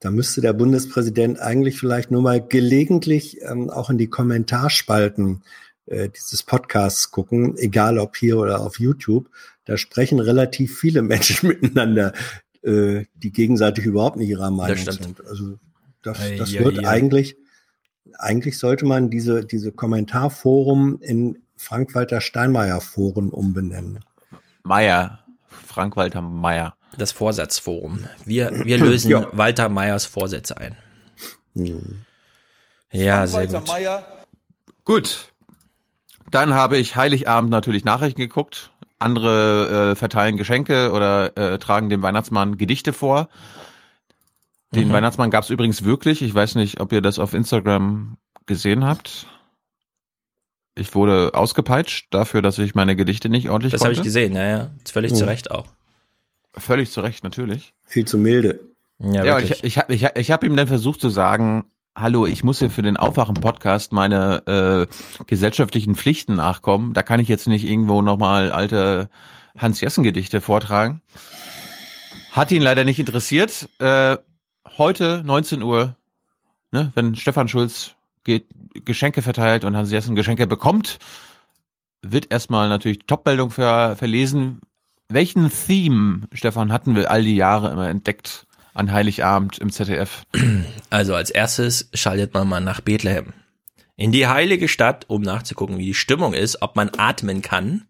da 0.00 0.10
müsste 0.10 0.40
der 0.40 0.54
Bundespräsident 0.54 1.38
eigentlich 1.40 1.78
vielleicht 1.78 2.10
nur 2.10 2.22
mal 2.22 2.40
gelegentlich 2.40 3.40
ähm, 3.42 3.68
auch 3.68 3.90
in 3.90 3.98
die 3.98 4.08
Kommentarspalten 4.08 5.42
äh, 5.86 6.08
dieses 6.08 6.42
Podcasts 6.42 7.10
gucken, 7.10 7.56
egal 7.58 7.98
ob 7.98 8.16
hier 8.16 8.38
oder 8.38 8.60
auf 8.60 8.80
YouTube. 8.80 9.28
Da 9.66 9.76
sprechen 9.76 10.18
relativ 10.18 10.78
viele 10.78 11.02
Menschen 11.02 11.50
miteinander, 11.50 12.14
äh, 12.62 13.04
die 13.14 13.30
gegenseitig 13.30 13.84
überhaupt 13.84 14.16
nicht 14.16 14.30
ihrer 14.30 14.50
Meinung 14.50 14.78
sind. 14.78 15.26
Also 15.26 15.58
das, 16.02 16.18
das 16.38 16.52
wird 16.54 16.78
ei. 16.78 16.88
eigentlich, 16.88 17.36
eigentlich 18.18 18.58
sollte 18.58 18.86
man 18.86 19.10
diese, 19.10 19.44
diese 19.44 19.70
Kommentarforum 19.70 20.98
in 21.02 21.42
Frank-Walter 21.56 22.22
Steinmeier 22.22 22.80
Foren 22.80 23.28
umbenennen. 23.28 24.00
Meier. 24.62 25.18
Frank-Walter 25.66 26.22
Meier. 26.22 26.74
Das 26.98 27.12
Vorsatzforum. 27.12 28.04
Wir, 28.24 28.50
wir 28.64 28.78
lösen 28.84 29.10
Ja. 29.10 29.28
Walter 29.32 29.68
Meyers 29.68 30.06
Vorsätze 30.06 30.56
ein. 30.56 30.76
Ja, 32.92 33.26
sehr 33.26 33.46
gut. 33.46 33.62
Gut. 34.84 35.32
Dann 36.30 36.54
habe 36.54 36.76
ich 36.78 36.96
Heiligabend 36.96 37.50
natürlich 37.50 37.84
Nachrichten 37.84 38.20
geguckt. 38.20 38.70
Andere 38.98 39.92
äh, 39.92 39.96
verteilen 39.96 40.36
Geschenke 40.36 40.92
oder 40.92 41.36
äh, 41.36 41.58
tragen 41.58 41.88
dem 41.88 42.02
Weihnachtsmann 42.02 42.58
Gedichte 42.58 42.92
vor. 42.92 43.28
Den 44.74 44.88
Mhm. 44.88 44.92
Weihnachtsmann 44.92 45.30
gab 45.30 45.44
es 45.44 45.50
übrigens 45.50 45.84
wirklich. 45.84 46.22
Ich 46.22 46.34
weiß 46.34 46.54
nicht, 46.56 46.80
ob 46.80 46.92
ihr 46.92 47.00
das 47.00 47.18
auf 47.18 47.34
Instagram 47.34 48.18
gesehen 48.46 48.84
habt. 48.84 49.26
Ich 50.76 50.94
wurde 50.94 51.32
ausgepeitscht 51.34 52.08
dafür, 52.14 52.42
dass 52.42 52.58
ich 52.58 52.74
meine 52.74 52.94
Gedichte 52.94 53.28
nicht 53.28 53.48
ordentlich 53.50 53.72
Das 53.72 53.82
habe 53.82 53.92
ich 53.92 54.02
gesehen, 54.02 54.34
ja, 54.36 54.46
ja. 54.48 54.70
Völlig 54.90 55.12
Oh. 55.12 55.16
zu 55.16 55.26
Recht 55.26 55.50
auch. 55.50 55.66
Völlig 56.56 56.90
zu 56.90 57.00
Recht, 57.00 57.22
natürlich. 57.24 57.74
Viel 57.84 58.04
zu 58.06 58.18
milde. 58.18 58.60
Ja, 58.98 59.24
Ja, 59.24 59.38
ich, 59.38 59.62
ich, 59.64 59.78
hab- 59.78 59.90
ich, 59.90 60.04
hab- 60.04 60.18
ich 60.18 60.30
habe 60.30 60.46
ihm 60.46 60.56
dann 60.56 60.66
versucht 60.66 61.00
zu 61.00 61.08
sagen, 61.08 61.64
hallo, 61.96 62.26
ich 62.26 62.44
muss 62.44 62.58
hier 62.58 62.70
für 62.70 62.82
den 62.82 62.96
Aufwachen-Podcast 62.96 63.92
meine 63.92 64.86
äh, 64.88 65.24
gesellschaftlichen 65.26 65.94
Pflichten 65.94 66.34
nachkommen. 66.36 66.92
Da 66.92 67.02
kann 67.02 67.20
ich 67.20 67.28
jetzt 67.28 67.46
nicht 67.48 67.64
irgendwo 67.64 68.02
nochmal 68.02 68.52
alte 68.52 69.08
Hans-Jessen-Gedichte 69.58 70.40
vortragen. 70.40 71.02
Hat 72.32 72.50
ihn 72.52 72.62
leider 72.62 72.84
nicht 72.84 72.98
interessiert. 72.98 73.68
Äh, 73.78 74.16
heute, 74.78 75.22
19 75.24 75.62
Uhr, 75.62 75.96
ne, 76.70 76.92
wenn 76.94 77.16
Stefan 77.16 77.48
Schulz 77.48 77.94
geht, 78.24 78.46
Geschenke 78.84 79.22
verteilt 79.22 79.64
und 79.64 79.76
Hans 79.76 79.90
Jessen 79.90 80.14
Geschenke 80.14 80.46
bekommt, 80.46 80.98
wird 82.02 82.30
erstmal 82.30 82.68
natürlich 82.68 83.00
Topmeldung 83.06 83.50
ver, 83.50 83.96
verlesen. 83.96 84.60
Welchen 85.12 85.50
Theme, 85.50 86.22
Stefan, 86.32 86.72
hatten 86.72 86.94
wir 86.94 87.10
all 87.10 87.22
die 87.24 87.34
Jahre 87.34 87.70
immer 87.72 87.88
entdeckt 87.88 88.46
an 88.74 88.92
Heiligabend 88.92 89.58
im 89.58 89.70
ZDF? 89.72 90.22
Also 90.88 91.16
als 91.16 91.30
erstes 91.30 91.90
schaltet 91.94 92.32
man 92.32 92.48
mal 92.48 92.60
nach 92.60 92.80
Bethlehem. 92.80 93.32
In 93.96 94.12
die 94.12 94.28
heilige 94.28 94.68
Stadt, 94.68 95.06
um 95.08 95.22
nachzugucken, 95.22 95.78
wie 95.78 95.86
die 95.86 95.94
Stimmung 95.94 96.32
ist, 96.32 96.62
ob 96.62 96.76
man 96.76 96.92
atmen 96.96 97.42
kann. 97.42 97.86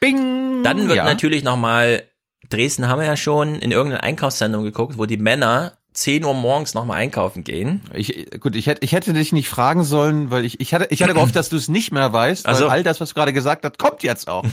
Bing! 0.00 0.64
Dann 0.64 0.88
wird 0.88 0.96
Ja. 0.96 1.04
natürlich 1.04 1.44
nochmal, 1.44 2.02
Dresden 2.50 2.88
haben 2.88 2.98
wir 3.00 3.06
ja 3.06 3.16
schon 3.16 3.54
in 3.54 3.70
irgendeiner 3.70 4.02
Einkaufssendung 4.02 4.64
geguckt, 4.64 4.98
wo 4.98 5.06
die 5.06 5.16
Männer 5.18 5.74
10 5.92 6.24
Uhr 6.24 6.34
morgens 6.34 6.74
nochmal 6.74 6.98
einkaufen 6.98 7.44
gehen. 7.44 7.80
Ich, 7.94 8.28
gut, 8.40 8.56
ich 8.56 8.66
hätte, 8.66 8.84
ich 8.84 8.90
hätte 8.92 9.12
dich 9.12 9.32
nicht 9.32 9.48
fragen 9.48 9.84
sollen, 9.84 10.30
weil 10.32 10.44
ich, 10.44 10.58
ich 10.60 10.74
hatte, 10.74 10.88
ich 10.90 11.00
hatte 11.02 11.14
gehofft, 11.14 11.36
dass 11.36 11.48
du 11.48 11.56
es 11.56 11.68
nicht 11.68 11.92
mehr 11.92 12.12
weißt, 12.12 12.44
Also. 12.44 12.68
all 12.68 12.82
das, 12.82 13.00
was 13.00 13.10
du 13.10 13.14
gerade 13.14 13.32
gesagt 13.32 13.64
hast, 13.64 13.78
kommt 13.78 14.02
jetzt 14.02 14.28
auch. 14.28 14.44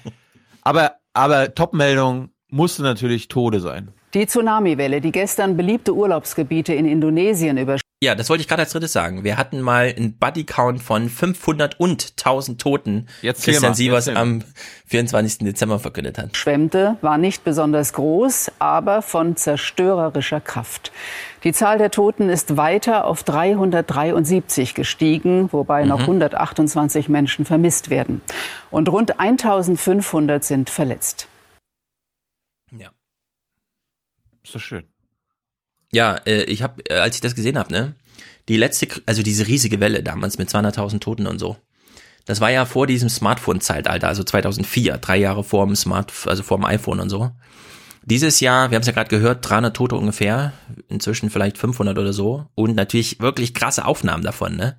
aber, 0.62 0.96
aber 1.14 1.54
Topmeldung 1.54 2.30
musste 2.48 2.82
natürlich 2.82 3.28
Tode 3.28 3.60
sein. 3.60 3.92
Die 4.14 4.26
Tsunamiwelle, 4.26 5.00
die 5.00 5.12
gestern 5.12 5.56
beliebte 5.56 5.94
Urlaubsgebiete 5.94 6.74
in 6.74 6.86
Indonesien 6.86 7.56
über 7.56 7.78
Ja, 8.02 8.16
das 8.16 8.28
wollte 8.28 8.40
ich 8.40 8.48
gerade 8.48 8.62
als 8.62 8.72
drittes 8.72 8.92
sagen. 8.92 9.22
Wir 9.22 9.36
hatten 9.36 9.60
mal 9.60 9.94
einen 9.96 10.18
Buddy-Count 10.18 10.82
von 10.82 11.08
500 11.08 11.78
und 11.78 12.14
1000 12.18 12.60
Toten. 12.60 13.06
Jetzt 13.20 13.44
Christian 13.44 13.70
mal, 13.70 13.76
Sievers 13.76 14.08
am 14.08 14.42
24. 14.88 15.38
Dezember 15.46 15.78
verkündet 15.78 16.18
hat. 16.18 16.36
schwemmte, 16.36 16.96
war 17.00 17.16
nicht 17.16 17.44
besonders 17.44 17.92
groß, 17.92 18.50
aber 18.58 19.02
von 19.02 19.36
zerstörerischer 19.36 20.40
Kraft. 20.40 20.90
Die 21.44 21.52
Zahl 21.52 21.78
der 21.78 21.92
Toten 21.92 22.28
ist 22.28 22.56
weiter 22.56 23.04
auf 23.04 23.22
373 23.22 24.74
gestiegen, 24.74 25.52
wobei 25.52 25.84
noch 25.84 26.00
Mhm. 26.00 26.06
128 26.06 27.08
Menschen 27.08 27.44
vermisst 27.44 27.88
werden. 27.88 28.20
Und 28.72 28.88
rund 28.88 29.20
1500 29.20 30.42
sind 30.42 30.70
verletzt. 30.70 31.28
Ja. 32.76 32.90
Ist 34.42 34.56
doch 34.56 34.60
schön. 34.60 34.91
Ja, 35.92 36.16
äh, 36.26 36.44
ich 36.44 36.62
habe, 36.62 36.82
äh, 36.88 36.98
als 36.98 37.16
ich 37.16 37.20
das 37.20 37.34
gesehen 37.34 37.58
habe, 37.58 37.72
ne, 37.72 37.94
die 38.48 38.56
letzte, 38.56 38.88
also 39.06 39.22
diese 39.22 39.46
riesige 39.46 39.78
Welle 39.80 40.02
damals 40.02 40.38
mit 40.38 40.48
200.000 40.48 41.00
Toten 41.00 41.26
und 41.26 41.38
so. 41.38 41.56
Das 42.24 42.40
war 42.40 42.50
ja 42.50 42.64
vor 42.66 42.86
diesem 42.86 43.08
Smartphone-Zeitalter, 43.08 44.08
also 44.08 44.24
2004, 44.24 44.98
drei 44.98 45.16
Jahre 45.16 45.44
vor 45.44 45.66
dem 45.66 45.76
Smart, 45.76 46.12
also 46.26 46.42
vor 46.42 46.58
dem 46.58 46.64
iPhone 46.64 47.00
und 47.00 47.10
so. 47.10 47.30
Dieses 48.04 48.40
Jahr, 48.40 48.70
wir 48.70 48.76
haben 48.76 48.82
es 48.82 48.86
ja 48.88 48.92
gerade 48.92 49.10
gehört, 49.10 49.48
300 49.48 49.76
Tote 49.76 49.96
ungefähr, 49.96 50.52
inzwischen 50.88 51.30
vielleicht 51.30 51.58
500 51.58 51.98
oder 51.98 52.12
so 52.12 52.46
und 52.54 52.74
natürlich 52.74 53.20
wirklich 53.20 53.54
krasse 53.54 53.84
Aufnahmen 53.84 54.24
davon, 54.24 54.56
ne? 54.56 54.76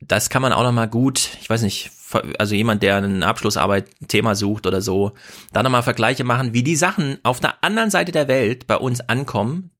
Das 0.00 0.28
kann 0.28 0.42
man 0.42 0.52
auch 0.52 0.62
noch 0.62 0.72
mal 0.72 0.88
gut, 0.88 1.30
ich 1.40 1.48
weiß 1.48 1.62
nicht, 1.62 1.90
also 2.38 2.54
jemand, 2.54 2.82
der 2.82 2.96
eine 2.96 3.26
Abschlussarbeit 3.26 3.88
ein 4.00 4.08
Thema 4.08 4.34
sucht 4.34 4.66
oder 4.66 4.80
so, 4.80 5.12
da 5.52 5.62
noch 5.62 5.70
mal 5.70 5.82
Vergleiche 5.82 6.24
machen, 6.24 6.54
wie 6.54 6.62
die 6.62 6.76
Sachen 6.76 7.18
auf 7.22 7.40
der 7.40 7.62
anderen 7.64 7.90
Seite 7.90 8.12
der 8.12 8.28
Welt 8.28 8.66
bei 8.66 8.76
uns 8.76 9.00
ankommen 9.00 9.70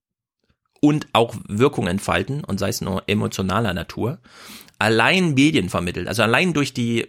und 0.81 1.07
auch 1.13 1.35
Wirkung 1.47 1.87
entfalten 1.87 2.43
und 2.43 2.59
sei 2.59 2.69
es 2.69 2.81
nur 2.81 3.03
emotionaler 3.07 3.73
Natur, 3.73 4.19
allein 4.79 5.33
Medien 5.33 5.69
vermittelt, 5.69 6.07
also 6.07 6.23
allein 6.23 6.53
durch 6.53 6.73
die 6.73 7.07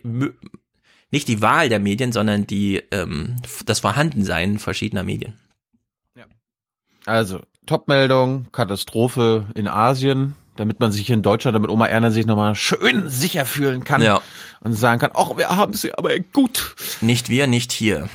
nicht 1.11 1.29
die 1.29 1.41
Wahl 1.41 1.69
der 1.69 1.81
Medien, 1.81 2.13
sondern 2.13 2.47
die 2.47 2.83
ähm, 2.91 3.37
das 3.65 3.81
Vorhandensein 3.81 4.59
verschiedener 4.59 5.05
Medien. 5.05 5.35
Also, 7.07 7.41
Topmeldung, 7.65 8.49
Katastrophe 8.53 9.47
in 9.55 9.67
Asien, 9.67 10.35
damit 10.59 10.81
man 10.81 10.91
sich 10.93 11.07
hier 11.07 11.15
in 11.15 11.23
Deutschland, 11.23 11.55
damit 11.55 11.71
Oma 11.71 11.87
Erna 11.87 12.11
sich 12.11 12.27
nochmal 12.27 12.55
schön 12.55 13.09
sicher 13.09 13.47
fühlen 13.47 13.85
kann 13.85 14.03
Ja. 14.03 14.21
und 14.61 14.73
sagen 14.75 14.99
kann, 15.01 15.13
ach, 15.15 15.37
wir 15.37 15.49
haben 15.51 15.73
sie 15.73 15.95
aber 15.95 16.19
gut. 16.19 16.75
Nicht 17.01 17.29
wir, 17.29 17.47
nicht 17.47 17.73
hier. 17.73 18.09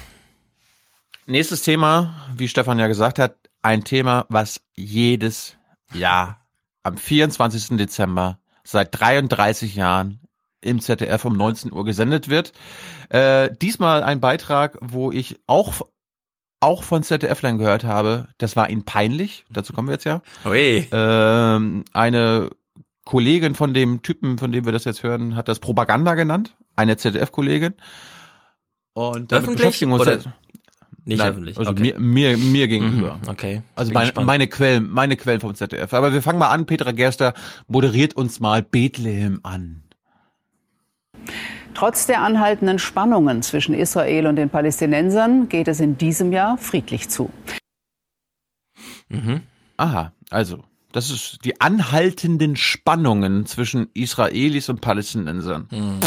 Nächstes 1.25 1.61
Thema, 1.61 2.15
wie 2.35 2.47
Stefan 2.49 2.79
ja 2.79 2.87
gesagt 2.87 3.17
hat, 3.17 3.35
ein 3.61 3.85
Thema, 3.85 4.25
was 4.27 4.59
jedes 4.75 5.55
Jahr 5.93 6.41
am 6.83 6.97
24. 6.97 7.77
Dezember 7.77 8.39
seit 8.65 8.99
33 8.99 9.75
Jahren 9.75 10.19
im 10.59 10.81
ZDF 10.81 11.23
um 11.25 11.37
19 11.37 11.71
Uhr 11.71 11.85
gesendet 11.85 12.27
wird. 12.29 12.51
Äh, 13.09 13.49
diesmal 13.61 14.03
ein 14.03 14.19
Beitrag, 14.19 14.77
wo 14.81 15.11
ich 15.11 15.39
auch 15.47 15.81
auch 16.63 16.83
von 16.83 17.03
ZDF-Lern 17.03 17.57
gehört 17.57 17.83
habe, 17.83 18.27
das 18.37 18.55
war 18.55 18.69
ihnen 18.69 18.83
peinlich, 18.85 19.45
dazu 19.51 19.73
kommen 19.73 19.87
wir 19.89 19.93
jetzt 19.93 20.05
ja. 20.05 20.21
Ui. 20.45 20.87
Ähm, 20.91 21.83
eine 21.93 22.49
Kollegin 23.05 23.53
von 23.55 23.73
dem 23.73 24.01
Typen, 24.01 24.37
von 24.37 24.51
dem 24.51 24.65
wir 24.65 24.71
das 24.71 24.85
jetzt 24.85 25.03
hören, 25.03 25.35
hat 25.35 25.47
das 25.47 25.59
Propaganda 25.59 26.15
genannt, 26.15 26.55
eine 26.75 26.97
ZDF-Kollegin. 26.97 27.73
Und 28.93 29.31
damit 29.31 29.43
Öffentlich 29.43 29.57
beschäftigen 29.57 29.91
wir 29.91 29.95
uns 29.95 30.01
oder 30.03 30.13
jetzt- 30.13 30.29
nicht 31.05 31.17
Nein, 31.17 31.31
öffentlich? 31.31 31.57
Also 31.57 31.71
Okay. 31.71 31.81
mir, 31.81 31.99
mir, 31.99 32.37
mir 32.37 32.67
gegenüber. 32.69 33.19
Mhm, 33.21 33.27
okay. 33.29 33.61
Also 33.75 33.89
Bin 33.89 33.95
meine, 33.95 34.05
gespannt. 34.07 34.27
meine 34.27 34.47
Quellen, 34.47 34.89
meine 34.89 35.17
Quellen 35.17 35.41
vom 35.41 35.53
ZDF. 35.53 35.93
Aber 35.93 36.13
wir 36.13 36.21
fangen 36.21 36.39
mal 36.39 36.47
an. 36.47 36.65
Petra 36.65 36.93
Gerster 36.93 37.33
moderiert 37.67 38.15
uns 38.15 38.39
mal 38.39 38.61
Bethlehem 38.63 39.41
an. 39.43 39.83
Trotz 41.73 42.05
der 42.05 42.21
anhaltenden 42.21 42.79
Spannungen 42.79 43.41
zwischen 43.41 43.73
Israel 43.73 44.27
und 44.27 44.35
den 44.35 44.49
Palästinensern 44.49 45.49
geht 45.49 45.67
es 45.67 45.79
in 45.79 45.97
diesem 45.97 46.31
Jahr 46.31 46.57
friedlich 46.57 47.09
zu. 47.09 47.31
Mhm. 49.09 49.41
Aha, 49.77 50.11
also 50.29 50.63
das 50.91 51.09
ist 51.09 51.39
die 51.43 51.59
anhaltenden 51.59 52.55
Spannungen 52.55 53.45
zwischen 53.45 53.89
Israelis 53.93 54.69
und 54.69 54.81
Palästinensern. 54.81 55.67
Mhm. 55.71 55.99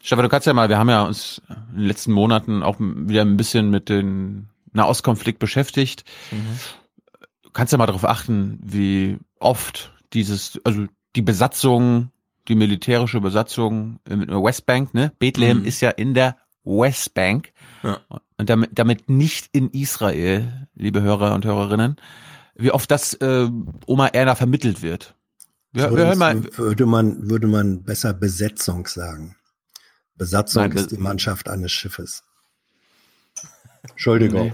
Stefan, 0.00 0.22
du 0.22 0.28
kannst 0.28 0.46
ja 0.46 0.54
mal, 0.54 0.68
wir 0.68 0.78
haben 0.78 0.88
ja 0.88 1.02
uns 1.02 1.42
in 1.48 1.80
den 1.80 1.86
letzten 1.86 2.12
Monaten 2.12 2.62
auch 2.62 2.76
wieder 2.78 3.22
ein 3.22 3.36
bisschen 3.36 3.70
mit 3.70 3.88
dem 3.88 4.46
Nahostkonflikt 4.72 5.40
beschäftigt. 5.40 6.04
Du 7.42 7.50
kannst 7.50 7.72
ja 7.72 7.78
mal 7.78 7.86
darauf 7.86 8.04
achten, 8.04 8.60
wie 8.62 9.18
oft 9.40 9.92
dieses, 10.12 10.60
also 10.64 10.86
die 11.16 11.22
Besatzung, 11.22 12.10
die 12.48 12.54
militärische 12.54 13.20
Besatzung 13.20 14.00
in 14.08 14.26
der 14.26 14.42
Westbank, 14.42 14.94
ne? 14.94 15.12
Bethlehem 15.18 15.60
Mhm. 15.60 15.64
ist 15.64 15.80
ja 15.80 15.90
in 15.90 16.14
der 16.14 16.36
Westbank. 16.64 17.52
Ja. 17.82 18.00
Und 18.36 18.50
damit, 18.50 18.70
damit 18.78 19.08
nicht 19.08 19.48
in 19.52 19.70
Israel, 19.70 20.68
liebe 20.74 21.02
Hörer 21.02 21.34
und 21.34 21.44
Hörerinnen, 21.44 21.96
wie 22.54 22.70
oft 22.70 22.90
das 22.90 23.14
äh, 23.14 23.48
Oma 23.86 24.08
Erna 24.08 24.34
vermittelt 24.34 24.82
wird. 24.82 25.14
Wir, 25.72 25.90
wir 25.90 26.06
hören 26.06 26.18
mal, 26.18 26.44
würde 26.56 26.86
man, 26.86 27.28
würde 27.28 27.46
man 27.46 27.82
besser 27.84 28.14
Besetzung 28.14 28.86
sagen. 28.86 29.36
Besatzung 30.16 30.62
Nein, 30.62 30.72
ist 30.72 30.90
die 30.90 30.98
Mannschaft 30.98 31.48
eines 31.48 31.70
Schiffes. 31.72 32.24
Entschuldigung. 33.88 34.46
Nee. 34.46 34.52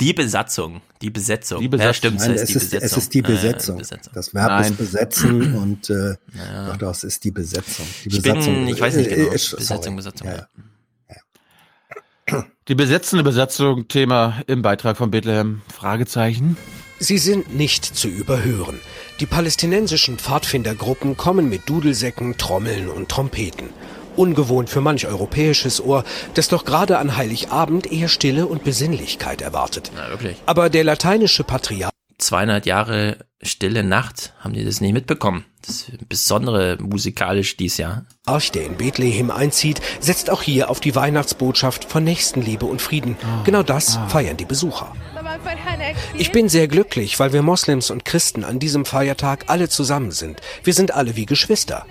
Die 0.00 0.12
Besatzung, 0.12 0.80
die 1.02 1.10
Besetzung. 1.10 1.60
Die 1.60 1.68
Besatzung. 1.68 1.86
Ja, 1.88 1.92
stimmt, 1.94 2.18
Nein, 2.20 2.30
es 2.32 2.42
es 2.42 2.50
ist 2.50 2.52
die 2.52 2.56
ist, 2.56 2.70
Besetzung. 2.70 2.86
es 2.86 2.96
ist 3.04 3.14
die 3.14 3.18
Ja, 3.18 3.24
ja, 3.28 3.34
Besetzung. 3.34 3.78
Besetzung. 3.78 4.12
Das 4.14 4.34
Verb 4.34 4.46
Nein. 4.48 4.70
ist 4.72 4.78
besetzen 4.78 5.54
und 5.62 5.90
äh, 5.90 6.16
Ja. 6.36 6.76
doch, 6.76 6.90
es 6.92 7.04
ist 7.04 7.24
die 7.24 7.30
Besetzung. 7.32 7.86
Die 8.04 8.08
Ich 8.16 8.22
bin- 8.22 8.34
Besatzung 8.34 8.68
ich 8.68 8.80
weiß 8.80 8.94
nicht 8.96 9.10
genau. 9.10 9.30
äh, 9.30 9.34
ist- 9.34 9.56
Besetzung, 9.56 9.82
sorry. 9.82 9.96
Besatzung, 9.96 10.26
Ja, 10.28 10.34
ja. 10.36 10.46
ja. 12.30 12.46
die 12.68 12.74
besetzende 12.74 13.24
Besatzung, 13.24 13.88
Thema 13.88 14.40
im 14.46 14.62
Beitrag 14.62 14.96
von 14.96 15.10
Bethlehem, 15.10 15.62
Fragezeichen. 15.74 16.56
Sie 17.00 17.18
sind 17.18 17.54
nicht 17.54 17.84
zu 17.84 18.08
überhören. 18.08 18.78
Die 19.20 19.26
palästinensischen 19.26 20.18
Pfadfindergruppen 20.18 21.16
kommen 21.16 21.48
mit 21.48 21.68
Dudelsäcken, 21.68 22.36
Trommeln 22.38 22.88
und 22.88 23.08
Trompeten. 23.08 23.70
Ungewohnt 24.18 24.68
für 24.68 24.80
manch 24.80 25.06
europäisches 25.06 25.80
Ohr, 25.80 26.04
das 26.34 26.48
doch 26.48 26.64
gerade 26.64 26.98
an 26.98 27.16
Heiligabend 27.16 27.90
eher 27.90 28.08
Stille 28.08 28.46
und 28.46 28.64
Besinnlichkeit 28.64 29.40
erwartet. 29.40 29.92
Na, 29.94 30.10
wirklich. 30.10 30.36
Aber 30.44 30.68
der 30.70 30.84
lateinische 30.84 31.44
Patriarch 31.44 31.92
200 32.18 32.66
Jahre 32.66 33.18
stille 33.42 33.84
Nacht, 33.84 34.34
haben 34.40 34.52
die 34.52 34.64
das 34.64 34.80
nicht 34.80 34.92
mitbekommen. 34.92 35.44
Das 35.64 35.88
ist 35.88 36.08
besondere 36.08 36.76
musikalisch 36.80 37.56
dies 37.56 37.76
Jahr. 37.76 38.06
Arch, 38.26 38.50
der 38.50 38.64
in 38.64 38.76
Bethlehem 38.76 39.30
einzieht, 39.30 39.80
setzt 40.00 40.30
auch 40.30 40.42
hier 40.42 40.70
auf 40.70 40.80
die 40.80 40.96
Weihnachtsbotschaft 40.96 41.84
von 41.84 42.02
Nächstenliebe 42.02 42.66
und 42.66 42.82
Frieden. 42.82 43.16
Genau 43.44 43.62
das 43.62 43.98
feiern 44.08 44.36
die 44.36 44.44
Besucher. 44.44 44.92
Ich 46.16 46.32
bin 46.32 46.48
sehr 46.48 46.66
glücklich, 46.66 47.20
weil 47.20 47.32
wir 47.32 47.42
Moslems 47.42 47.90
und 47.90 48.04
Christen 48.04 48.44
an 48.44 48.58
diesem 48.58 48.84
Feiertag 48.84 49.44
alle 49.46 49.68
zusammen 49.68 50.10
sind. 50.10 50.40
Wir 50.64 50.74
sind 50.74 50.94
alle 50.94 51.14
wie 51.14 51.26
Geschwister. 51.26 51.86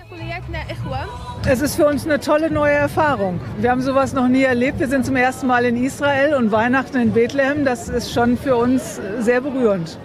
Es 1.46 1.62
ist 1.62 1.76
für 1.76 1.86
uns 1.86 2.04
eine 2.04 2.20
tolle 2.20 2.50
neue 2.50 2.74
Erfahrung. 2.74 3.40
Wir 3.58 3.70
haben 3.70 3.80
sowas 3.80 4.12
noch 4.12 4.28
nie 4.28 4.42
erlebt. 4.42 4.78
Wir 4.80 4.88
sind 4.88 5.06
zum 5.06 5.16
ersten 5.16 5.46
Mal 5.46 5.64
in 5.64 5.82
Israel 5.82 6.34
und 6.34 6.52
Weihnachten 6.52 6.98
in 6.98 7.12
Bethlehem. 7.12 7.64
Das 7.64 7.88
ist 7.88 8.12
schon 8.12 8.36
für 8.36 8.56
uns 8.56 9.00
sehr 9.20 9.40
berührend. 9.40 9.98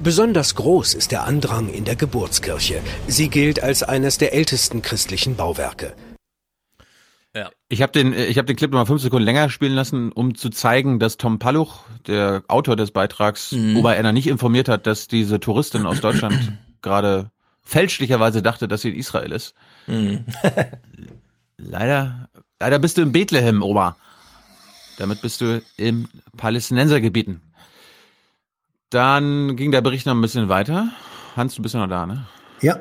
Besonders 0.00 0.54
groß 0.54 0.94
ist 0.94 1.12
der 1.12 1.24
Andrang 1.24 1.68
in 1.68 1.84
der 1.84 1.96
Geburtskirche. 1.96 2.80
Sie 3.06 3.28
gilt 3.28 3.62
als 3.62 3.82
eines 3.82 4.18
der 4.18 4.34
ältesten 4.34 4.82
christlichen 4.82 5.36
Bauwerke. 5.36 5.94
Ja. 7.34 7.50
Ich 7.68 7.80
habe 7.80 7.92
den, 7.92 8.12
ich 8.12 8.36
habe 8.38 8.46
den 8.46 8.56
Clip 8.56 8.70
noch 8.70 8.80
mal 8.80 8.86
fünf 8.86 9.02
Sekunden 9.02 9.24
länger 9.24 9.48
spielen 9.50 9.74
lassen, 9.74 10.10
um 10.10 10.34
zu 10.34 10.50
zeigen, 10.50 10.98
dass 10.98 11.16
Tom 11.16 11.38
Palluch, 11.38 11.84
der 12.06 12.42
Autor 12.48 12.76
des 12.76 12.90
Beitrags, 12.90 13.52
Mhm. 13.52 13.76
Obererner 13.76 14.12
nicht 14.12 14.26
informiert 14.26 14.68
hat, 14.68 14.86
dass 14.86 15.06
diese 15.06 15.38
Touristin 15.38 15.86
aus 15.86 16.00
Deutschland 16.00 16.52
gerade 16.82 17.30
fälschlicherweise 17.70 18.42
dachte, 18.42 18.66
dass 18.68 18.82
sie 18.82 18.90
in 18.90 18.96
Israel 18.96 19.30
ist. 19.32 19.54
Mhm. 19.86 20.24
Leider, 21.56 22.28
leider 22.58 22.78
bist 22.78 22.96
du 22.96 23.02
in 23.02 23.12
Bethlehem, 23.12 23.62
Oma. 23.62 23.96
Damit 24.98 25.20
bist 25.22 25.40
du 25.42 25.62
im 25.76 26.08
Palästinensergebieten. 26.36 27.42
Dann 28.88 29.56
ging 29.56 29.70
der 29.70 29.82
Bericht 29.82 30.06
noch 30.06 30.14
ein 30.14 30.22
bisschen 30.22 30.48
weiter. 30.48 30.88
Hans, 31.36 31.54
du 31.54 31.62
bist 31.62 31.74
ja 31.74 31.80
noch 31.80 31.88
da, 31.88 32.06
ne? 32.06 32.26
Ja, 32.62 32.80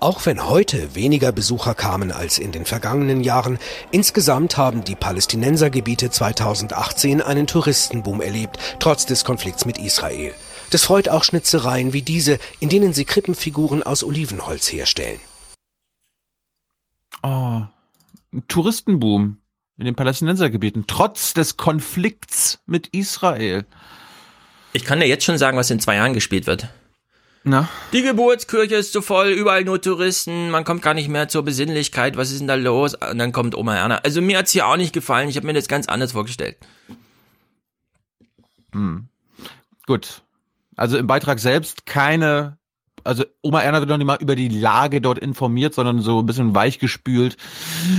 Auch 0.00 0.26
wenn 0.26 0.46
heute 0.48 0.94
weniger 0.94 1.32
Besucher 1.32 1.74
kamen 1.74 2.12
als 2.12 2.38
in 2.38 2.52
den 2.52 2.66
vergangenen 2.66 3.22
Jahren, 3.22 3.58
insgesamt 3.90 4.56
haben 4.58 4.84
die 4.84 4.96
Palästinensergebiete 4.96 6.10
2018 6.10 7.22
einen 7.22 7.46
Touristenboom 7.46 8.20
erlebt, 8.20 8.58
trotz 8.80 9.06
des 9.06 9.24
Konflikts 9.24 9.64
mit 9.64 9.78
Israel. 9.78 10.34
Das 10.70 10.84
freut 10.84 11.08
auch 11.08 11.24
Schnitzereien 11.24 11.92
wie 11.92 12.02
diese, 12.02 12.38
in 12.60 12.68
denen 12.68 12.92
sie 12.92 13.04
Krippenfiguren 13.04 13.82
aus 13.82 14.04
Olivenholz 14.04 14.72
herstellen. 14.72 15.20
Oh, 17.22 17.62
Touristenboom 18.48 19.38
in 19.76 19.84
den 19.84 19.94
Palästinensergebieten, 19.94 20.86
trotz 20.86 21.34
des 21.34 21.56
Konflikts 21.56 22.60
mit 22.66 22.88
Israel. 22.88 23.64
Ich 24.72 24.84
kann 24.84 25.00
dir 25.00 25.06
jetzt 25.06 25.24
schon 25.24 25.38
sagen, 25.38 25.56
was 25.56 25.70
in 25.70 25.80
zwei 25.80 25.96
Jahren 25.96 26.14
gespielt 26.14 26.46
wird. 26.46 26.68
Na? 27.46 27.68
Die 27.92 28.02
Geburtskirche 28.02 28.76
ist 28.76 28.92
zu 28.92 29.02
voll, 29.02 29.28
überall 29.28 29.64
nur 29.64 29.80
Touristen, 29.80 30.50
man 30.50 30.64
kommt 30.64 30.80
gar 30.80 30.94
nicht 30.94 31.08
mehr 31.08 31.28
zur 31.28 31.42
Besinnlichkeit, 31.44 32.16
was 32.16 32.30
ist 32.30 32.40
denn 32.40 32.48
da 32.48 32.54
los? 32.54 32.94
Und 32.94 33.18
dann 33.18 33.32
kommt 33.32 33.54
Oma 33.54 33.76
Erna. 33.76 33.98
Also 33.98 34.22
mir 34.22 34.38
hat's 34.38 34.52
hier 34.52 34.66
auch 34.66 34.76
nicht 34.76 34.94
gefallen, 34.94 35.28
ich 35.28 35.36
habe 35.36 35.46
mir 35.46 35.52
das 35.52 35.68
ganz 35.68 35.86
anders 35.86 36.12
vorgestellt. 36.12 36.56
Hm. 38.72 39.08
Gut. 39.86 40.22
Also 40.76 40.96
im 40.96 41.06
Beitrag 41.06 41.38
selbst 41.38 41.86
keine, 41.86 42.58
also 43.04 43.24
Oma 43.42 43.60
Erna 43.60 43.80
wird 43.80 43.90
noch 43.90 43.98
nicht 43.98 44.06
mal 44.06 44.18
über 44.20 44.34
die 44.34 44.48
Lage 44.48 45.00
dort 45.00 45.18
informiert, 45.18 45.74
sondern 45.74 46.00
so 46.00 46.20
ein 46.20 46.26
bisschen 46.26 46.54
weichgespült. 46.54 47.36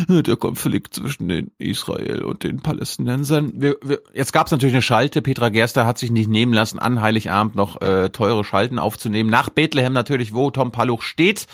Der 0.09 0.36
Konflikt 0.36 0.93
zwischen 0.93 1.28
den 1.28 1.51
Israel 1.57 2.23
und 2.23 2.43
den 2.43 2.61
Palästinensern. 2.61 3.53
Wir, 3.55 3.78
wir, 3.82 4.01
jetzt 4.13 4.34
gab 4.34 4.47
es 4.47 4.51
natürlich 4.51 4.76
eine 4.76 4.82
Schalte. 4.82 5.21
Petra 5.21 5.49
Gerster 5.49 5.86
hat 5.86 5.97
sich 5.97 6.11
nicht 6.11 6.30
nehmen 6.30 6.53
lassen, 6.53 6.80
an 6.80 7.01
Heiligabend 7.01 7.55
noch 7.55 7.82
äh, 7.82 8.09
teure 8.09 8.43
Schalten 8.43 8.80
aufzunehmen. 8.80 9.30
Nach 9.30 9.49
Bethlehem 9.49 9.93
natürlich, 9.93 10.34
wo 10.34 10.51
Tom 10.51 10.71
Palluch 10.71 11.01
steht. 11.01 11.47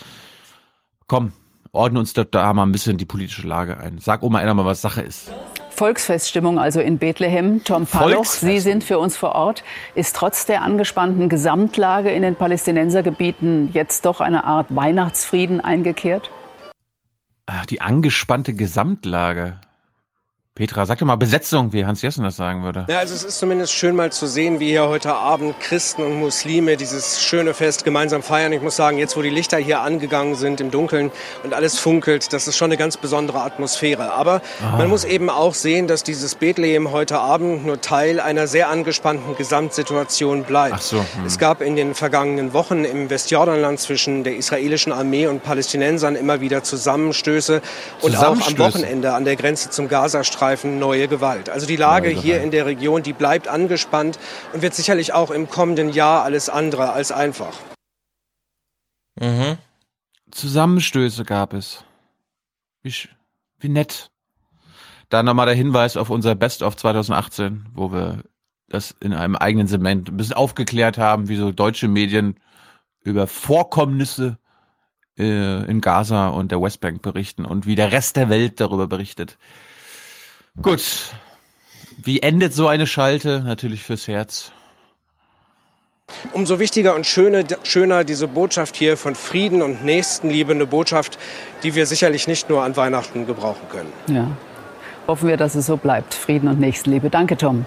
Komm, 1.06 1.32
ordne 1.72 1.98
uns 1.98 2.12
da, 2.12 2.24
da 2.24 2.52
mal 2.52 2.64
ein 2.64 2.72
bisschen 2.72 2.96
die 2.98 3.04
politische 3.04 3.46
Lage 3.46 3.78
ein. 3.78 3.98
Sag 3.98 4.22
Oma 4.22 4.40
Erna 4.40 4.54
mal, 4.54 4.64
was 4.64 4.80
Sache 4.80 5.02
ist. 5.02 5.30
Volksfeststimmung 5.72 6.58
also 6.58 6.80
in 6.80 6.98
Bethlehem. 6.98 7.64
Tom 7.64 7.86
Volksfest. 7.86 8.40
Sie 8.40 8.60
sind 8.60 8.84
für 8.84 8.98
uns 8.98 9.16
vor 9.16 9.34
Ort. 9.34 9.64
Ist 9.94 10.14
trotz 10.16 10.46
der 10.46 10.62
angespannten 10.62 11.28
Gesamtlage 11.28 12.10
in 12.10 12.22
den 12.22 12.36
Palästinensergebieten 12.36 13.70
jetzt 13.72 14.04
doch 14.04 14.20
eine 14.20 14.44
Art 14.44 14.74
Weihnachtsfrieden 14.74 15.60
eingekehrt? 15.60 16.30
Ah, 17.46 17.64
Die 17.68 17.80
angespannte 17.80 18.54
Gesamtlage. 18.54 19.58
Petra, 20.54 20.84
sag 20.84 20.98
doch 20.98 21.06
mal 21.06 21.16
Besetzung, 21.16 21.72
wie 21.72 21.86
Hans 21.86 22.02
Jessen 22.02 22.24
das 22.24 22.36
sagen 22.36 22.62
würde. 22.62 22.84
Ja, 22.86 22.98
also 22.98 23.14
es 23.14 23.24
ist 23.24 23.38
zumindest 23.38 23.72
schön 23.72 23.96
mal 23.96 24.12
zu 24.12 24.26
sehen, 24.26 24.60
wie 24.60 24.66
hier 24.68 24.86
heute 24.86 25.14
Abend 25.14 25.58
Christen 25.60 26.02
und 26.02 26.20
Muslime 26.20 26.76
dieses 26.76 27.22
schöne 27.22 27.54
Fest 27.54 27.84
gemeinsam 27.86 28.22
feiern. 28.22 28.52
Ich 28.52 28.60
muss 28.60 28.76
sagen, 28.76 28.98
jetzt 28.98 29.16
wo 29.16 29.22
die 29.22 29.30
Lichter 29.30 29.56
hier 29.56 29.80
angegangen 29.80 30.34
sind 30.34 30.60
im 30.60 30.70
Dunkeln 30.70 31.10
und 31.42 31.54
alles 31.54 31.78
funkelt, 31.78 32.34
das 32.34 32.48
ist 32.48 32.58
schon 32.58 32.66
eine 32.66 32.76
ganz 32.76 32.98
besondere 32.98 33.40
Atmosphäre. 33.40 34.12
Aber 34.12 34.42
Ah. 34.62 34.76
man 34.76 34.88
muss 34.88 35.04
eben 35.04 35.30
auch 35.30 35.54
sehen, 35.54 35.86
dass 35.88 36.02
dieses 36.02 36.34
Bethlehem 36.34 36.92
heute 36.92 37.18
Abend 37.18 37.64
nur 37.64 37.80
Teil 37.80 38.20
einer 38.20 38.46
sehr 38.46 38.68
angespannten 38.68 39.34
Gesamtsituation 39.38 40.44
bleibt. 40.44 40.74
Ach 40.76 40.82
so, 40.82 40.98
hm. 40.98 41.24
Es 41.24 41.38
gab 41.38 41.62
in 41.62 41.76
den 41.76 41.94
vergangenen 41.94 42.52
Wochen 42.52 42.84
im 42.84 43.08
Westjordanland 43.08 43.80
zwischen 43.80 44.22
der 44.22 44.36
israelischen 44.36 44.92
Armee 44.92 45.26
und 45.28 45.42
Palästinensern 45.42 46.14
immer 46.14 46.42
wieder 46.42 46.62
Zusammenstöße 46.62 47.62
und 48.02 48.18
auch 48.18 48.22
am 48.22 48.34
Zusammenstöße? 48.42 48.58
Wochenende 48.58 49.14
an 49.14 49.24
der 49.24 49.36
Grenze 49.36 49.70
zum 49.70 49.88
Gazastreifen 49.88 50.41
ergreifen 50.42 50.80
neue 50.80 51.06
Gewalt. 51.06 51.48
Also 51.48 51.66
die 51.66 51.76
Lage 51.76 52.08
hier 52.08 52.42
in 52.42 52.50
der 52.50 52.66
Region, 52.66 53.04
die 53.04 53.12
bleibt 53.12 53.46
angespannt 53.46 54.18
und 54.52 54.60
wird 54.60 54.74
sicherlich 54.74 55.12
auch 55.14 55.30
im 55.30 55.48
kommenden 55.48 55.90
Jahr 55.90 56.24
alles 56.24 56.48
andere 56.48 56.92
als 56.92 57.12
einfach. 57.12 57.54
Mhm. 59.20 59.56
Zusammenstöße 60.32 61.24
gab 61.24 61.52
es. 61.52 61.84
Wie, 62.82 62.92
wie 63.60 63.68
nett. 63.68 64.10
Da 65.10 65.22
nochmal 65.22 65.46
der 65.46 65.54
Hinweis 65.54 65.96
auf 65.96 66.10
unser 66.10 66.34
Best 66.34 66.62
of 66.62 66.74
2018, 66.76 67.66
wo 67.72 67.92
wir 67.92 68.24
das 68.68 68.96
in 68.98 69.12
einem 69.12 69.36
eigenen 69.36 69.68
Segment 69.68 70.08
ein 70.08 70.16
bisschen 70.16 70.34
aufgeklärt 70.34 70.98
haben, 70.98 71.28
wie 71.28 71.36
so 71.36 71.52
deutsche 71.52 71.86
Medien 71.86 72.34
über 73.04 73.28
Vorkommnisse 73.28 74.38
äh, 75.16 75.70
in 75.70 75.80
Gaza 75.80 76.28
und 76.28 76.50
der 76.50 76.60
Westbank 76.60 77.00
berichten 77.00 77.44
und 77.44 77.64
wie 77.64 77.76
der 77.76 77.92
Rest 77.92 78.16
der 78.16 78.28
Welt 78.28 78.60
darüber 78.60 78.88
berichtet. 78.88 79.38
Gut. 80.60 81.12
Wie 81.96 82.20
endet 82.20 82.52
so 82.52 82.66
eine 82.68 82.86
Schalte? 82.86 83.40
Natürlich 83.40 83.82
fürs 83.82 84.08
Herz. 84.08 84.52
Umso 86.32 86.58
wichtiger 86.58 86.94
und 86.94 87.06
schöne, 87.06 87.46
schöner 87.62 88.04
diese 88.04 88.28
Botschaft 88.28 88.76
hier 88.76 88.96
von 88.96 89.14
Frieden 89.14 89.62
und 89.62 89.84
Nächstenliebe, 89.84 90.52
eine 90.52 90.66
Botschaft, 90.66 91.18
die 91.62 91.74
wir 91.74 91.86
sicherlich 91.86 92.28
nicht 92.28 92.50
nur 92.50 92.62
an 92.64 92.76
Weihnachten 92.76 93.26
gebrauchen 93.26 93.66
können. 93.70 93.92
Ja. 94.08 94.36
Hoffen 95.06 95.28
wir, 95.28 95.36
dass 95.36 95.54
es 95.54 95.66
so 95.66 95.76
bleibt. 95.76 96.12
Frieden 96.12 96.48
und 96.48 96.60
Nächstenliebe. 96.60 97.08
Danke, 97.08 97.36
Tom. 97.36 97.64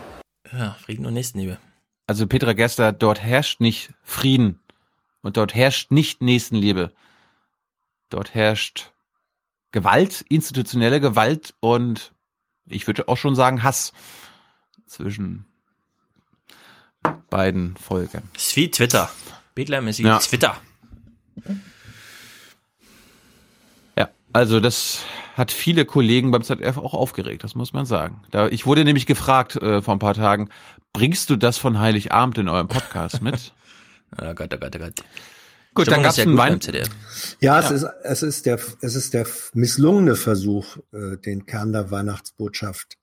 Ja, 0.52 0.76
Frieden 0.80 1.06
und 1.06 1.14
Nächstenliebe. 1.14 1.58
Also 2.08 2.28
Petra 2.28 2.54
Gester, 2.54 2.92
dort 2.92 3.22
herrscht 3.22 3.62
nicht 3.62 3.92
Frieden 4.04 4.60
und 5.22 5.38
dort 5.38 5.56
herrscht 5.56 5.92
nicht 5.92 6.22
Nächstenliebe. 6.22 6.92
Dort 8.10 8.36
herrscht 8.36 8.92
Gewalt, 9.72 10.24
institutionelle 10.30 11.02
Gewalt 11.02 11.56
und 11.60 12.14
ich 12.68 12.88
würde 12.88 13.08
auch 13.08 13.18
schon 13.18 13.36
sagen 13.36 13.64
Hass 13.64 13.94
zwischen 14.88 15.46
beiden 17.30 17.76
Volken. 17.78 18.24
Ist 18.36 18.56
wie 18.56 18.70
Twitter. 18.72 19.10
Bethlehem 19.54 19.88
ist 19.88 20.00
wie 20.00 20.04
Ja. 20.04 20.20
Twitter. 20.20 20.58
Ja, 23.98 24.10
also 24.34 24.60
das 24.60 25.04
hat 25.36 25.52
viele 25.52 25.86
Kollegen 25.86 26.32
beim 26.32 26.44
ZDF 26.44 26.78
auch 26.78 26.94
aufgeregt, 26.94 27.44
das 27.44 27.56
muss 27.56 27.74
man 27.74 27.86
sagen. 27.86 28.22
Da, 28.32 28.48
ich 28.48 28.66
wurde 28.66 28.84
nämlich 28.86 29.06
gefragt 29.06 29.56
äh, 29.58 29.82
vor 29.82 29.96
ein 29.96 30.00
paar 30.00 30.14
Tagen, 30.14 30.50
bringst 30.94 31.30
du 31.30 31.36
das 31.36 31.58
von 31.58 31.80
Heiligabend 31.80 32.38
in 32.38 32.48
eurem 32.48 32.68
Podcast 32.68 33.22
mit? 33.22 33.54
oh 34.22 34.34
Gott, 34.34 34.54
oh 34.54 34.58
Gott, 34.58 34.76
oh 34.76 34.80
Gott. 34.80 34.94
Gut, 35.76 35.88
dann 35.88 35.94
Stimmung 35.94 36.04
gab's 36.04 36.18
ist 36.18 36.24
ja 36.24 36.24
einen 36.24 36.38
Wein. 36.38 36.60
Ja, 37.40 37.60
es 37.60 37.72
ist, 37.72 37.86
es 38.04 38.24
ist 38.24 38.46
der, 38.46 38.60
es 38.82 38.96
ist 38.96 39.14
der 39.14 39.28
misslungene 39.54 40.16
Versuch, 40.16 40.78
äh, 40.92 41.18
den 41.18 41.46
Kern 41.46 41.72
der 41.72 41.92
Weihnachtsbotschaft 41.92 42.98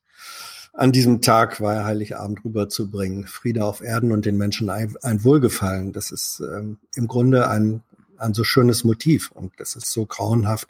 an 0.74 0.92
diesem 0.92 1.20
Tag 1.20 1.60
war 1.60 1.84
Heiligabend 1.84 2.44
rüberzubringen. 2.44 3.26
Friede 3.26 3.64
auf 3.64 3.82
Erden 3.82 4.12
und 4.12 4.24
den 4.24 4.38
Menschen 4.38 4.70
ein, 4.70 4.94
ein 5.02 5.22
Wohlgefallen. 5.22 5.92
Das 5.92 6.10
ist 6.10 6.40
ähm, 6.40 6.78
im 6.94 7.08
Grunde 7.08 7.48
ein, 7.48 7.82
ein 8.16 8.32
so 8.32 8.42
schönes 8.44 8.84
Motiv 8.84 9.30
und 9.32 9.52
das 9.58 9.76
ist 9.76 9.90
so 9.90 10.06
grauenhaft 10.06 10.68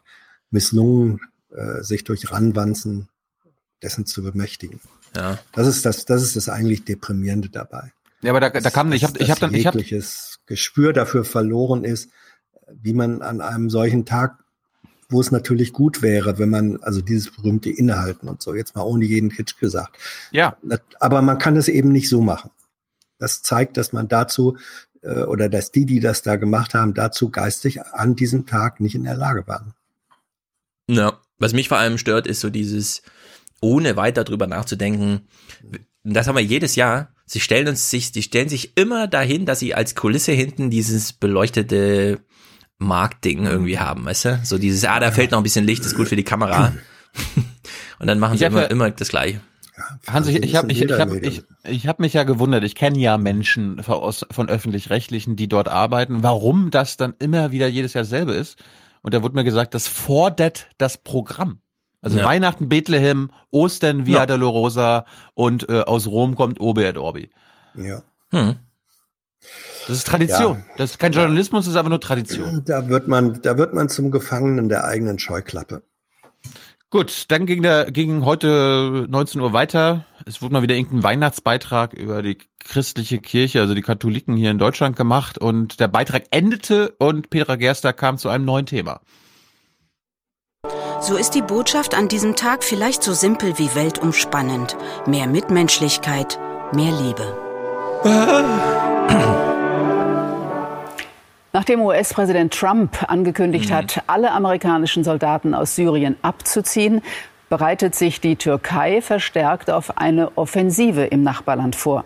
misslungen, 0.50 1.20
äh, 1.50 1.82
sich 1.82 2.04
durch 2.04 2.32
Ranwanzen 2.32 3.08
dessen 3.80 4.04
zu 4.04 4.22
bemächtigen. 4.22 4.80
Ja. 5.14 5.38
Das 5.52 5.66
ist 5.66 5.84
das, 5.84 6.04
das 6.04 6.22
ist 6.22 6.36
das 6.36 6.48
eigentlich 6.48 6.84
deprimierende 6.84 7.48
dabei. 7.48 7.92
Ja, 8.22 8.30
aber 8.30 8.40
da, 8.40 8.50
da 8.50 8.70
kam, 8.70 8.92
ich 8.92 9.04
habe, 9.04 9.18
ich 9.18 9.30
habe 9.30 9.40
dann, 9.40 9.54
ich 9.54 9.66
habe, 9.66 9.78
jegliches 9.78 10.31
Gespür 10.46 10.92
dafür 10.92 11.24
verloren 11.24 11.84
ist, 11.84 12.10
wie 12.80 12.94
man 12.94 13.22
an 13.22 13.40
einem 13.40 13.70
solchen 13.70 14.04
Tag, 14.04 14.42
wo 15.08 15.20
es 15.20 15.30
natürlich 15.30 15.72
gut 15.72 16.02
wäre, 16.02 16.38
wenn 16.38 16.50
man, 16.50 16.82
also 16.82 17.00
dieses 17.02 17.30
berühmte 17.30 17.70
Innehalten 17.70 18.28
und 18.28 18.42
so, 18.42 18.54
jetzt 18.54 18.74
mal 18.74 18.82
ohne 18.82 19.04
jeden 19.04 19.30
Kitsch 19.30 19.58
gesagt. 19.58 19.98
Ja. 20.30 20.56
Aber 21.00 21.22
man 21.22 21.38
kann 21.38 21.56
es 21.56 21.68
eben 21.68 21.92
nicht 21.92 22.08
so 22.08 22.22
machen. 22.22 22.50
Das 23.18 23.42
zeigt, 23.42 23.76
dass 23.76 23.92
man 23.92 24.08
dazu, 24.08 24.56
äh, 25.02 25.22
oder 25.22 25.48
dass 25.48 25.70
die, 25.70 25.86
die 25.86 26.00
das 26.00 26.22
da 26.22 26.36
gemacht 26.36 26.74
haben, 26.74 26.94
dazu 26.94 27.30
geistig 27.30 27.82
an 27.82 28.16
diesem 28.16 28.46
Tag 28.46 28.80
nicht 28.80 28.94
in 28.94 29.04
der 29.04 29.16
Lage 29.16 29.46
waren. 29.46 29.74
Ja, 30.88 31.20
was 31.38 31.52
mich 31.52 31.68
vor 31.68 31.78
allem 31.78 31.98
stört, 31.98 32.26
ist 32.26 32.40
so 32.40 32.50
dieses, 32.50 33.02
ohne 33.60 33.96
weiter 33.96 34.24
drüber 34.24 34.46
nachzudenken. 34.46 35.28
Das 36.04 36.26
haben 36.26 36.36
wir 36.36 36.42
jedes 36.42 36.74
Jahr. 36.74 37.14
Sie 37.32 37.40
stellen 37.40 37.66
uns 37.68 37.88
sich, 37.88 38.12
die 38.12 38.22
stellen 38.22 38.50
sich 38.50 38.76
immer 38.76 39.08
dahin, 39.08 39.46
dass 39.46 39.58
sie 39.58 39.74
als 39.74 39.94
Kulisse 39.94 40.32
hinten 40.32 40.68
dieses 40.68 41.14
beleuchtete 41.14 42.20
Marktding 42.78 43.46
irgendwie 43.46 43.78
haben, 43.78 44.04
weißt 44.04 44.24
du? 44.26 44.40
So 44.44 44.58
dieses, 44.58 44.84
ah, 44.84 45.00
da 45.00 45.10
fällt 45.12 45.30
noch 45.30 45.38
ein 45.38 45.42
bisschen 45.44 45.64
Licht, 45.64 45.82
ist 45.84 45.96
gut 45.96 46.08
für 46.08 46.16
die 46.16 46.24
Kamera. 46.24 46.74
Und 47.98 48.06
dann 48.06 48.18
machen 48.18 48.36
sie 48.36 48.44
immer, 48.50 48.62
ja- 48.62 48.68
immer 48.68 48.90
das 48.90 49.08
Gleiche. 49.08 49.40
Hans, 50.06 50.26
ich, 50.28 50.42
ich 50.42 50.54
habe 50.56 50.70
ich, 50.70 50.82
ich 50.82 50.92
hab, 50.92 51.08
ich, 51.24 51.42
ich 51.64 51.86
hab 51.86 51.98
mich 52.00 52.12
ja 52.12 52.24
gewundert, 52.24 52.64
ich 52.64 52.74
kenne 52.74 52.98
ja 52.98 53.16
Menschen 53.16 53.82
von, 53.82 53.94
aus- 53.94 54.26
von 54.30 54.50
öffentlich-rechtlichen, 54.50 55.34
die 55.34 55.48
dort 55.48 55.68
arbeiten, 55.68 56.22
warum 56.22 56.70
das 56.70 56.98
dann 56.98 57.14
immer 57.18 57.50
wieder 57.50 57.66
jedes 57.68 57.94
Jahr 57.94 58.04
dasselbe 58.04 58.32
ist. 58.32 58.58
Und 59.00 59.14
da 59.14 59.22
wurde 59.22 59.34
mir 59.36 59.44
gesagt, 59.44 59.72
das 59.74 59.88
fordert 59.88 60.68
das 60.76 60.98
Programm. 60.98 61.60
Also 62.02 62.18
Ja. 62.18 62.24
Weihnachten, 62.24 62.68
Bethlehem, 62.68 63.30
Ostern, 63.50 64.06
Via 64.06 64.18
Ja. 64.18 64.26
Dolorosa 64.26 65.06
und 65.34 65.68
äh, 65.68 65.80
aus 65.80 66.06
Rom 66.06 66.34
kommt 66.34 66.60
Ober 66.60 66.84
et 66.84 66.98
Orbi. 66.98 67.30
Ja. 67.74 68.02
Hm. 68.30 68.56
Das 69.88 69.96
ist 69.96 70.06
Tradition. 70.06 70.58
Ja. 70.58 70.74
Das 70.76 70.90
ist 70.92 70.98
kein 70.98 71.12
Journalismus, 71.12 71.64
das 71.64 71.72
ist 71.72 71.78
einfach 71.78 71.90
nur 71.90 72.00
Tradition. 72.00 72.62
Da 72.64 72.88
wird 72.88 73.08
man, 73.08 73.40
da 73.42 73.56
wird 73.56 73.72
man 73.74 73.88
zum 73.88 74.10
Gefangenen 74.10 74.68
der 74.68 74.84
eigenen 74.84 75.18
Scheuklappe. 75.18 75.82
Gut, 76.90 77.24
dann 77.30 77.46
ging 77.46 77.62
der 77.62 77.90
ging 77.90 78.24
heute 78.24 79.06
19 79.08 79.40
Uhr 79.40 79.54
weiter. 79.54 80.04
Es 80.26 80.42
wurde 80.42 80.52
mal 80.52 80.62
wieder 80.62 80.74
irgendein 80.74 81.02
Weihnachtsbeitrag 81.02 81.94
über 81.94 82.20
die 82.22 82.36
christliche 82.60 83.18
Kirche, 83.18 83.60
also 83.60 83.74
die 83.74 83.80
Katholiken 83.80 84.36
hier 84.36 84.50
in 84.50 84.58
Deutschland 84.58 84.94
gemacht 84.94 85.38
und 85.38 85.80
der 85.80 85.88
Beitrag 85.88 86.24
endete 86.30 86.94
und 86.98 87.30
Petra 87.30 87.56
Gerster 87.56 87.94
kam 87.94 88.18
zu 88.18 88.28
einem 88.28 88.44
neuen 88.44 88.66
Thema. 88.66 89.00
So 91.02 91.16
ist 91.16 91.34
die 91.34 91.42
Botschaft 91.42 91.96
an 91.96 92.06
diesem 92.06 92.36
Tag 92.36 92.62
vielleicht 92.62 93.02
so 93.02 93.12
simpel 93.12 93.58
wie 93.58 93.74
weltumspannend. 93.74 94.76
Mehr 95.04 95.26
Mitmenschlichkeit, 95.26 96.38
mehr 96.72 96.92
Liebe. 96.92 97.36
Nachdem 101.52 101.80
US-Präsident 101.80 102.54
Trump 102.54 103.10
angekündigt 103.10 103.72
hat, 103.72 104.04
alle 104.06 104.30
amerikanischen 104.30 105.02
Soldaten 105.02 105.54
aus 105.54 105.74
Syrien 105.74 106.16
abzuziehen, 106.22 107.02
bereitet 107.48 107.96
sich 107.96 108.20
die 108.20 108.36
Türkei 108.36 109.02
verstärkt 109.02 109.72
auf 109.72 109.98
eine 109.98 110.38
Offensive 110.38 111.06
im 111.06 111.24
Nachbarland 111.24 111.74
vor. 111.74 112.04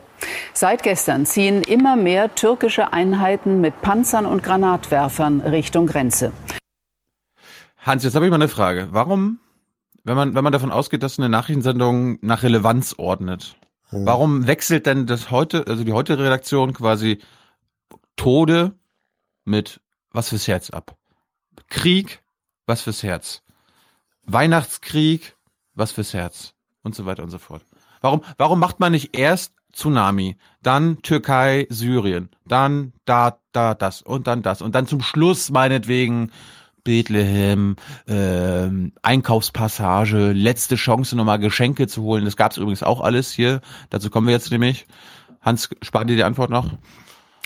Seit 0.55 0.83
gestern 0.83 1.27
ziehen 1.27 1.61
immer 1.61 1.97
mehr 1.97 2.35
türkische 2.35 2.95
Einheiten 2.95 3.61
mit 3.61 3.83
Panzern 3.83 4.25
und 4.25 4.43
Granatwerfern 4.43 5.43
Richtung 5.43 5.87
Grenze. 5.87 6.33
Hans, 7.87 8.03
jetzt 8.03 8.17
habe 8.17 8.27
ich 8.27 8.31
mal 8.31 8.37
eine 8.37 8.49
Frage. 8.49 8.89
Warum, 8.91 9.39
wenn 10.03 10.17
man 10.17 10.35
wenn 10.35 10.43
man 10.43 10.53
davon 10.53 10.73
ausgeht, 10.73 11.05
dass 11.05 11.21
eine 11.21 11.29
Nachrichtensendung 11.29 12.19
nach 12.21 12.43
Relevanz 12.43 12.97
ordnet, 12.99 13.55
warum 13.93 14.49
wechselt 14.49 14.87
denn 14.87 15.07
das 15.07 15.31
heute, 15.31 15.65
also 15.69 15.85
die 15.85 15.93
heutige 15.93 16.19
Redaktion 16.19 16.73
quasi 16.73 17.21
Tode 18.17 18.75
mit 19.45 19.81
was 20.11 20.31
fürs 20.31 20.49
Herz 20.49 20.71
ab? 20.71 20.97
Krieg, 21.69 22.25
was 22.67 22.83
fürs 22.83 23.05
Herz? 23.05 23.43
Weihnachtskrieg, 24.25 25.37
was 25.75 25.93
fürs 25.93 26.13
Herz? 26.13 26.55
Und 26.83 26.97
so 26.97 27.07
weiter 27.07 27.23
und 27.23 27.31
so 27.31 27.39
fort. 27.39 27.65
Warum, 28.01 28.23
warum 28.37 28.59
macht 28.59 28.81
man 28.81 28.91
nicht 28.91 29.17
erst 29.17 29.55
Tsunami, 29.73 30.37
dann 30.61 31.03
Türkei, 31.03 31.69
Syrien, 31.71 32.31
dann 32.47 32.95
da, 33.05 33.39
da, 33.53 33.75
das 33.75 34.03
und 34.03 34.27
dann 34.27 34.43
das 34.43 34.61
und 34.61 34.75
dann 34.75 34.89
zum 34.89 35.03
Schluss 35.03 35.51
meinetwegen 35.51 36.33
Bethlehem, 36.87 37.77
ähm, 38.07 38.93
Einkaufspassage, 39.03 40.33
letzte 40.33 40.77
Chance 40.77 41.17
nochmal 41.17 41.41
Geschenke 41.41 41.89
zu 41.89 42.03
holen. 42.03 42.25
Das 42.25 42.37
gab's 42.37 42.57
übrigens 42.57 42.85
auch 42.85 43.01
alles 43.01 43.33
hier. 43.33 43.61
Dazu 43.91 44.09
kommen 44.09 44.29
wir 44.29 44.35
jetzt 44.35 44.51
nämlich. 44.53 44.87
Hans, 45.43 45.69
spar 45.83 46.05
dir 46.05 46.17
die 46.17 46.23
Antwort 46.23 46.49
noch. 46.49 46.71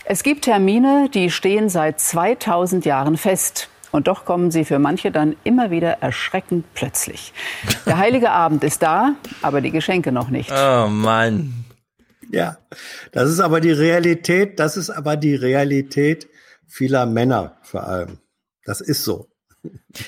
Es 0.05 0.23
gibt 0.23 0.45
Termine, 0.45 1.09
die 1.13 1.31
stehen 1.31 1.69
seit 1.69 2.01
2000 2.01 2.85
Jahren 2.85 3.17
fest. 3.17 3.69
Und 3.93 4.07
doch 4.07 4.25
kommen 4.25 4.51
sie 4.51 4.65
für 4.65 4.79
manche 4.79 5.11
dann 5.11 5.35
immer 5.43 5.71
wieder 5.71 6.01
erschreckend 6.01 6.65
plötzlich. 6.75 7.33
Der 7.87 7.99
heilige 7.99 8.31
Abend 8.31 8.63
ist 8.63 8.83
da, 8.83 9.15
aber 9.43 9.61
die 9.61 9.73
Geschenke 9.73 10.13
noch 10.13 10.29
nicht. 10.29 10.53
Oh 10.53 10.87
Mann. 10.87 11.65
Ja, 12.31 12.59
das 13.11 13.31
ist 13.31 13.41
aber 13.41 13.61
die 13.61 13.73
Realität, 13.73 14.61
das 14.61 14.77
ist 14.77 14.91
aber 14.91 15.17
die 15.17 15.35
Realität 15.35 16.29
vieler 16.69 17.07
Männer 17.07 17.59
vor 17.63 17.85
allem. 17.85 18.19
Das 18.65 18.81
ist 18.81 19.03
so. 19.03 19.30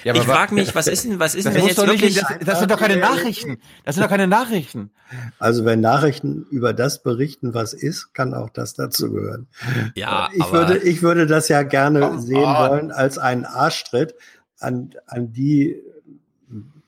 Ja, 0.05 0.15
ich 0.15 0.23
frage 0.23 0.55
mich, 0.55 0.75
was 0.75 0.87
ist 0.87 1.05
denn, 1.05 1.19
was 1.19 1.35
ist 1.35 1.47
Das, 1.47 1.55
denn, 1.55 1.67
jetzt 1.67 1.79
doch 1.79 1.87
nicht, 1.87 2.01
wirklich, 2.01 2.15
das, 2.15 2.39
das 2.45 2.59
sind 2.61 2.71
doch 2.71 2.79
keine 2.79 2.97
Nachrichten. 2.97 3.59
Das 3.85 3.95
sind 3.97 4.03
doch 4.03 4.11
keine 4.11 4.27
Nachrichten. 4.27 4.91
Also 5.39 5.65
wenn 5.65 5.81
Nachrichten 5.81 6.47
über 6.51 6.73
das 6.73 7.03
berichten, 7.03 7.53
was 7.53 7.75
ist, 7.75 8.15
kann 8.15 8.33
auch 8.33 8.51
das 8.51 8.75
dazu 8.75 9.13
gehören. 9.13 9.49
ja, 9.95 10.31
Ich 10.33 10.43
aber, 10.43 10.53
würde, 10.53 10.79
ich 10.79 11.03
würde 11.03 11.27
das 11.27 11.49
ja 11.49 11.63
gerne 11.63 12.21
sehen 12.21 12.45
on. 12.45 12.71
wollen 12.71 12.93
als 12.93 13.19
einen 13.19 13.45
Arschtritt 13.45 14.15
an, 14.59 14.95
an 15.07 15.33
die, 15.33 15.77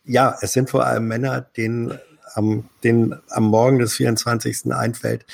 ja, 0.04 0.36
es 0.40 0.52
sind 0.52 0.70
vor 0.70 0.86
allem 0.86 1.06
Männer, 1.06 1.40
denen 1.40 1.98
am, 2.34 2.68
denen 2.82 3.20
am 3.28 3.44
Morgen 3.44 3.78
des 3.78 3.94
24. 3.94 4.72
einfällt, 4.72 5.26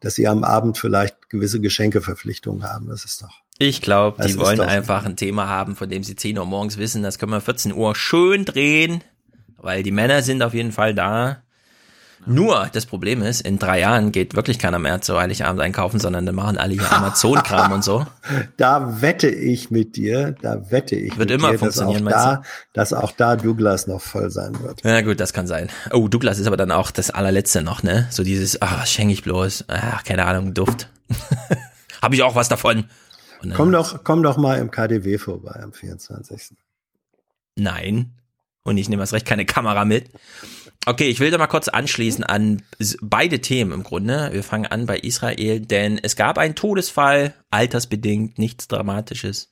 dass 0.00 0.14
sie 0.14 0.28
am 0.28 0.44
Abend 0.44 0.78
vielleicht 0.78 1.30
gewisse 1.30 1.60
Geschenkeverpflichtungen 1.60 2.64
haben. 2.64 2.88
Das 2.88 3.04
ist 3.04 3.22
doch. 3.22 3.45
Ich 3.58 3.80
glaube, 3.80 4.22
die 4.26 4.36
wollen 4.38 4.60
einfach 4.60 5.06
ein 5.06 5.16
Thema 5.16 5.48
haben, 5.48 5.76
von 5.76 5.88
dem 5.88 6.04
sie 6.04 6.14
10 6.14 6.38
Uhr 6.38 6.44
morgens 6.44 6.76
wissen, 6.76 7.02
das 7.02 7.18
können 7.18 7.32
wir 7.32 7.40
14 7.40 7.72
Uhr 7.72 7.94
schön 7.94 8.44
drehen, 8.44 9.02
weil 9.56 9.82
die 9.82 9.92
Männer 9.92 10.22
sind 10.22 10.42
auf 10.42 10.52
jeden 10.52 10.72
Fall 10.72 10.94
da. 10.94 11.42
Nur, 12.28 12.68
das 12.72 12.86
Problem 12.86 13.22
ist, 13.22 13.42
in 13.42 13.58
drei 13.58 13.80
Jahren 13.80 14.10
geht 14.10 14.34
wirklich 14.34 14.58
keiner 14.58 14.80
mehr 14.80 15.00
zu 15.00 15.16
Heiligabend 15.16 15.60
einkaufen, 15.60 16.00
sondern 16.00 16.26
dann 16.26 16.34
machen 16.34 16.58
alle 16.58 16.72
hier 16.72 16.92
Amazon-Kram 16.92 17.72
und 17.72 17.84
so. 17.84 18.04
Da 18.56 19.00
wette 19.00 19.28
ich 19.28 19.70
mit 19.70 19.96
dir, 19.96 20.34
da 20.42 20.70
wette 20.70 20.96
ich 20.96 21.16
Wird 21.16 21.30
mit 21.30 21.38
immer 21.38 21.52
dir, 21.52 21.58
dass 21.58 21.78
auch, 21.78 21.84
funktionieren, 21.84 22.04
da, 22.06 22.42
dass 22.72 22.92
auch 22.92 23.12
da 23.12 23.36
Douglas 23.36 23.86
noch 23.86 24.00
voll 24.00 24.30
sein 24.30 24.60
wird. 24.60 24.82
Ja 24.82 25.00
gut, 25.02 25.20
das 25.20 25.32
kann 25.32 25.46
sein. 25.46 25.68
Oh, 25.92 26.08
Douglas 26.08 26.38
ist 26.38 26.46
aber 26.46 26.56
dann 26.56 26.72
auch 26.72 26.90
das 26.90 27.10
allerletzte 27.10 27.62
noch, 27.62 27.82
ne? 27.82 28.08
So 28.10 28.24
dieses, 28.24 28.60
ah, 28.60 28.78
was 28.80 28.90
schenke 28.90 29.12
ich 29.12 29.22
bloß? 29.22 29.66
Ach, 29.68 30.02
keine 30.02 30.24
Ahnung, 30.24 30.52
Duft. 30.52 30.88
Habe 32.02 32.14
ich 32.16 32.22
auch 32.22 32.34
was 32.34 32.48
davon? 32.48 32.86
Dann, 33.50 33.56
Komm 33.56 33.72
doch, 33.72 34.04
komm 34.04 34.22
doch 34.22 34.36
mal 34.36 34.58
im 34.58 34.70
KDW 34.70 35.18
vorbei 35.18 35.60
am 35.62 35.72
24. 35.72 36.56
Nein. 37.56 38.12
Und 38.62 38.78
ich 38.78 38.88
nehme 38.88 39.02
erst 39.02 39.12
recht 39.12 39.26
keine 39.26 39.46
Kamera 39.46 39.84
mit. 39.84 40.10
Okay, 40.86 41.08
ich 41.08 41.20
will 41.20 41.30
da 41.30 41.38
mal 41.38 41.46
kurz 41.46 41.68
anschließen 41.68 42.24
an 42.24 42.62
beide 43.00 43.40
Themen 43.40 43.72
im 43.72 43.82
Grunde. 43.82 44.30
Wir 44.32 44.42
fangen 44.42 44.66
an 44.66 44.86
bei 44.86 44.98
Israel, 44.98 45.60
denn 45.60 45.98
es 46.02 46.16
gab 46.16 46.38
einen 46.38 46.54
Todesfall, 46.54 47.34
altersbedingt, 47.50 48.38
nichts 48.38 48.68
Dramatisches, 48.68 49.50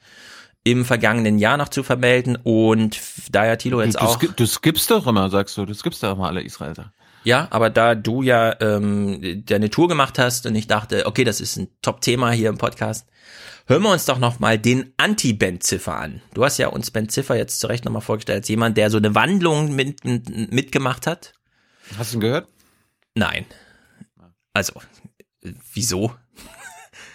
im 0.64 0.84
vergangenen 0.84 1.38
Jahr 1.38 1.56
noch 1.56 1.68
zu 1.68 1.82
vermelden. 1.82 2.36
Und 2.42 3.00
da 3.30 3.46
ja 3.46 3.56
Tilo 3.56 3.78
Du, 3.78 3.84
jetzt 3.84 3.96
du, 3.96 4.00
auch. 4.00 4.16
skip, 4.18 4.36
du 4.36 4.46
skippst 4.46 4.90
doch 4.90 5.06
immer, 5.06 5.30
sagst 5.30 5.56
du. 5.56 5.64
Du 5.64 5.74
skippst 5.74 6.02
doch 6.02 6.16
immer 6.16 6.28
alle 6.28 6.42
Israeler. 6.42 6.92
Ja, 7.24 7.48
aber 7.50 7.70
da 7.70 7.94
du 7.94 8.22
ja 8.22 8.54
ähm, 8.60 9.44
deine 9.46 9.70
Tour 9.70 9.88
gemacht 9.88 10.18
hast 10.18 10.46
und 10.46 10.54
ich 10.54 10.66
dachte, 10.66 11.06
okay, 11.06 11.24
das 11.24 11.40
ist 11.40 11.56
ein 11.56 11.68
Top-Thema 11.82 12.30
hier 12.32 12.50
im 12.50 12.58
Podcast, 12.58 13.08
hören 13.66 13.82
wir 13.82 13.92
uns 13.92 14.04
doch 14.04 14.18
noch 14.18 14.38
mal 14.38 14.58
den 14.58 14.92
Anti-Ben 14.96 15.60
Ziffer 15.60 15.96
an. 15.96 16.22
Du 16.34 16.44
hast 16.44 16.58
ja 16.58 16.68
uns 16.68 16.90
Ben 16.90 17.08
Ziffer 17.08 17.36
jetzt 17.36 17.60
zu 17.60 17.66
Recht 17.66 17.84
nochmal 17.84 18.02
vorgestellt 18.02 18.38
als 18.38 18.48
jemand, 18.48 18.76
der 18.76 18.90
so 18.90 18.98
eine 18.98 19.14
Wandlung 19.14 19.74
mit, 19.74 20.04
mit, 20.04 20.52
mitgemacht 20.52 21.06
hat. 21.06 21.32
Hast 21.96 22.12
du 22.12 22.18
ihn 22.18 22.20
gehört? 22.20 22.48
Nein. 23.14 23.46
Also, 24.52 24.80
wieso? 25.72 26.14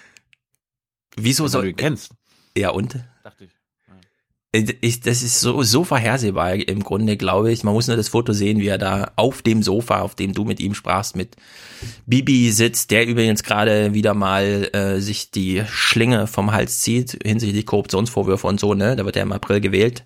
wieso 1.16 1.44
Weil 1.44 1.50
soll... 1.50 1.64
du 1.64 1.70
ihn 1.70 1.76
kennst. 1.76 2.12
Ja, 2.58 2.72
und? 2.72 2.98
Dachte 3.24 3.46
ich. 3.46 3.59
Äh, 4.52 4.66
Ich, 4.82 5.02
das 5.02 5.22
ist 5.24 5.40
so, 5.40 5.62
so 5.64 5.84
vorhersehbar 5.84 6.56
im 6.56 6.84
Grunde, 6.84 7.18
glaube 7.18 7.52
ich. 7.52 7.64
Man 7.64 7.74
muss 7.74 7.88
nur 7.88 7.98
das 7.98 8.10
Foto 8.10 8.34
sehen, 8.34 8.60
wie 8.60 8.68
er 8.68 8.78
da 8.78 9.12
auf 9.16 9.42
dem 9.42 9.64
Sofa, 9.64 10.02
auf 10.02 10.16
dem 10.16 10.34
du 10.34 10.46
mit 10.46 10.60
ihm 10.60 10.74
sprachst, 10.74 11.16
mit 11.16 11.36
Bibi 12.06 12.52
sitzt, 12.52 12.92
der 12.92 13.06
übrigens 13.08 13.44
gerade 13.44 13.94
wieder 13.94 14.14
mal 14.14 14.70
äh, 14.74 15.00
sich 15.00 15.32
die 15.32 15.64
Schlinge 15.70 16.28
vom 16.28 16.52
Hals 16.52 16.82
zieht 16.82 17.18
hinsichtlich 17.24 17.66
Korruptionsvorwürfe 17.66 18.48
und 18.48 18.60
so, 18.60 18.74
ne? 18.74 18.96
Da 18.96 19.06
wird 19.06 19.16
er 19.16 19.24
im 19.24 19.32
April 19.32 19.62
gewählt. 19.62 20.04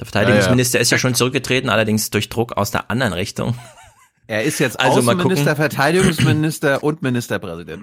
Der 0.00 0.06
Verteidigungsminister 0.06 0.80
ist 0.80 0.90
ja 0.90 0.98
schon 0.98 1.14
zurückgetreten, 1.14 1.68
allerdings 1.68 2.10
durch 2.10 2.28
Druck 2.28 2.56
aus 2.56 2.70
der 2.70 2.90
anderen 2.90 3.12
Richtung. 3.12 3.54
Er 4.26 4.42
ist 4.44 4.58
jetzt 4.58 4.80
Also 4.80 5.02
mal 5.02 5.14
Außenminister. 5.16 5.54
Verteidigungsminister 5.54 6.82
und 6.82 7.02
Ministerpräsident. 7.02 7.82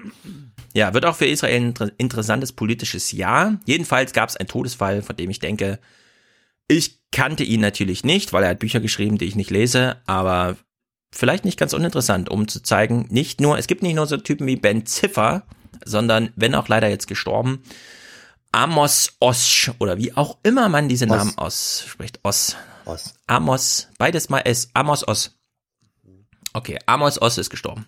Ja, 0.74 0.92
wird 0.92 1.06
auch 1.06 1.14
für 1.14 1.26
Israel 1.26 1.56
ein 1.56 1.66
inter- 1.68 1.92
interessantes 1.98 2.52
politisches 2.52 3.12
Jahr. 3.12 3.60
Jedenfalls 3.64 4.12
gab 4.12 4.28
es 4.28 4.36
einen 4.36 4.48
Todesfall, 4.48 5.02
von 5.02 5.16
dem 5.16 5.30
ich 5.30 5.38
denke, 5.38 5.78
ich 6.70 7.00
kannte 7.10 7.42
ihn 7.42 7.60
natürlich 7.60 8.04
nicht, 8.04 8.32
weil 8.32 8.44
er 8.44 8.50
hat 8.50 8.60
Bücher 8.60 8.78
geschrieben, 8.78 9.18
die 9.18 9.24
ich 9.24 9.34
nicht 9.34 9.50
lese, 9.50 9.96
aber 10.06 10.56
vielleicht 11.12 11.44
nicht 11.44 11.58
ganz 11.58 11.72
uninteressant, 11.72 12.28
um 12.28 12.46
zu 12.46 12.62
zeigen, 12.62 13.06
nicht 13.10 13.40
nur, 13.40 13.58
es 13.58 13.66
gibt 13.66 13.82
nicht 13.82 13.96
nur 13.96 14.06
so 14.06 14.16
Typen 14.16 14.46
wie 14.46 14.54
Ben 14.56 14.86
Ziffer, 14.86 15.42
sondern, 15.84 16.32
wenn 16.36 16.54
auch 16.54 16.68
leider 16.68 16.88
jetzt 16.88 17.08
gestorben, 17.08 17.62
Amos 18.52 19.16
Osch 19.18 19.72
oder 19.80 19.98
wie 19.98 20.16
auch 20.16 20.38
immer 20.44 20.68
man 20.68 20.88
diese 20.88 21.06
Oz. 21.06 21.10
Namen 21.10 21.38
ausspricht. 21.38 22.20
Os. 22.22 22.56
Oz. 22.84 23.14
Amos, 23.26 23.88
beides 23.98 24.28
mal 24.28 24.40
S. 24.40 24.70
Amos 24.74 25.06
Os. 25.06 25.38
Okay, 26.52 26.78
Amos 26.86 27.20
Os 27.20 27.38
ist 27.38 27.50
gestorben. 27.50 27.86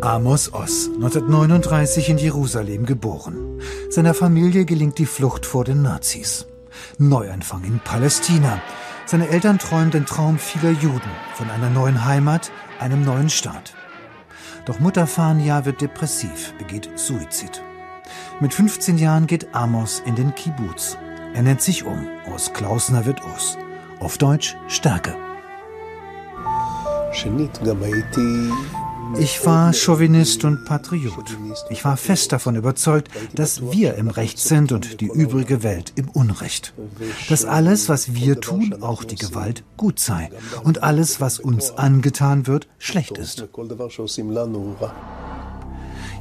Amos 0.00 0.52
Oz, 0.52 0.90
1939 0.94 2.08
in 2.08 2.18
Jerusalem 2.18 2.86
geboren. 2.86 3.60
Seiner 3.90 4.14
Familie 4.14 4.64
gelingt 4.64 4.98
die 4.98 5.06
Flucht 5.06 5.44
vor 5.44 5.64
den 5.64 5.82
Nazis. 5.82 6.47
Neuanfang 6.98 7.64
in 7.64 7.80
Palästina. 7.80 8.60
Seine 9.06 9.28
Eltern 9.28 9.58
träumen 9.58 9.90
den 9.90 10.06
Traum 10.06 10.38
vieler 10.38 10.70
Juden 10.70 11.10
von 11.34 11.50
einer 11.50 11.70
neuen 11.70 12.04
Heimat, 12.04 12.50
einem 12.78 13.04
neuen 13.04 13.30
Staat. 13.30 13.74
Doch 14.66 14.80
Mutter 14.80 15.06
Fania 15.06 15.64
wird 15.64 15.80
depressiv, 15.80 16.52
begeht 16.58 16.90
Suizid. 16.94 17.62
Mit 18.40 18.52
15 18.52 18.98
Jahren 18.98 19.26
geht 19.26 19.54
Amos 19.54 20.02
in 20.04 20.14
den 20.14 20.34
Kibbutz. 20.34 20.98
Er 21.34 21.42
nennt 21.42 21.62
sich 21.62 21.84
um. 21.84 22.06
Aus 22.32 22.52
Klausner 22.52 23.04
wird 23.06 23.22
Os. 23.24 23.58
Auf 24.00 24.18
Deutsch 24.18 24.56
Stärke. 24.68 25.16
Ich 29.16 29.44
war 29.46 29.72
Chauvinist 29.72 30.44
und 30.44 30.64
Patriot. 30.64 31.36
Ich 31.70 31.84
war 31.84 31.96
fest 31.96 32.32
davon 32.32 32.56
überzeugt, 32.56 33.10
dass 33.34 33.72
wir 33.72 33.94
im 33.94 34.08
Recht 34.08 34.38
sind 34.38 34.72
und 34.72 35.00
die 35.00 35.06
übrige 35.06 35.62
Welt 35.62 35.92
im 35.96 36.08
Unrecht. 36.08 36.74
Dass 37.28 37.44
alles, 37.44 37.88
was 37.88 38.14
wir 38.14 38.40
tun, 38.40 38.76
auch 38.82 39.04
die 39.04 39.16
Gewalt, 39.16 39.64
gut 39.76 39.98
sei. 39.98 40.30
Und 40.62 40.82
alles, 40.82 41.20
was 41.20 41.38
uns 41.38 41.70
angetan 41.72 42.46
wird, 42.46 42.68
schlecht 42.78 43.16
ist. 43.18 43.48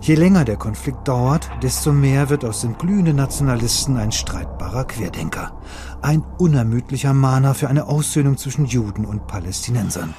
Je 0.02 0.16
länger 0.16 0.46
der 0.46 0.58
Konflikt 0.58 1.08
dauert, 1.08 1.50
desto 1.62 1.92
mehr 1.92 2.30
wird 2.30 2.46
aus 2.46 2.62
dem 2.62 2.78
glühenden 2.78 3.16
Nationalisten 3.16 3.98
ein 3.98 4.12
streitbarer 4.12 4.86
Querdenker. 4.86 5.60
Ein 6.02 6.24
unermüdlicher 6.38 7.14
Mahner 7.14 7.54
für 7.54 7.68
eine 7.68 7.88
Aussöhnung 7.88 8.38
zwischen 8.38 8.66
Juden 8.66 9.06
und 9.06 9.28
Palästinensern. 9.28 10.14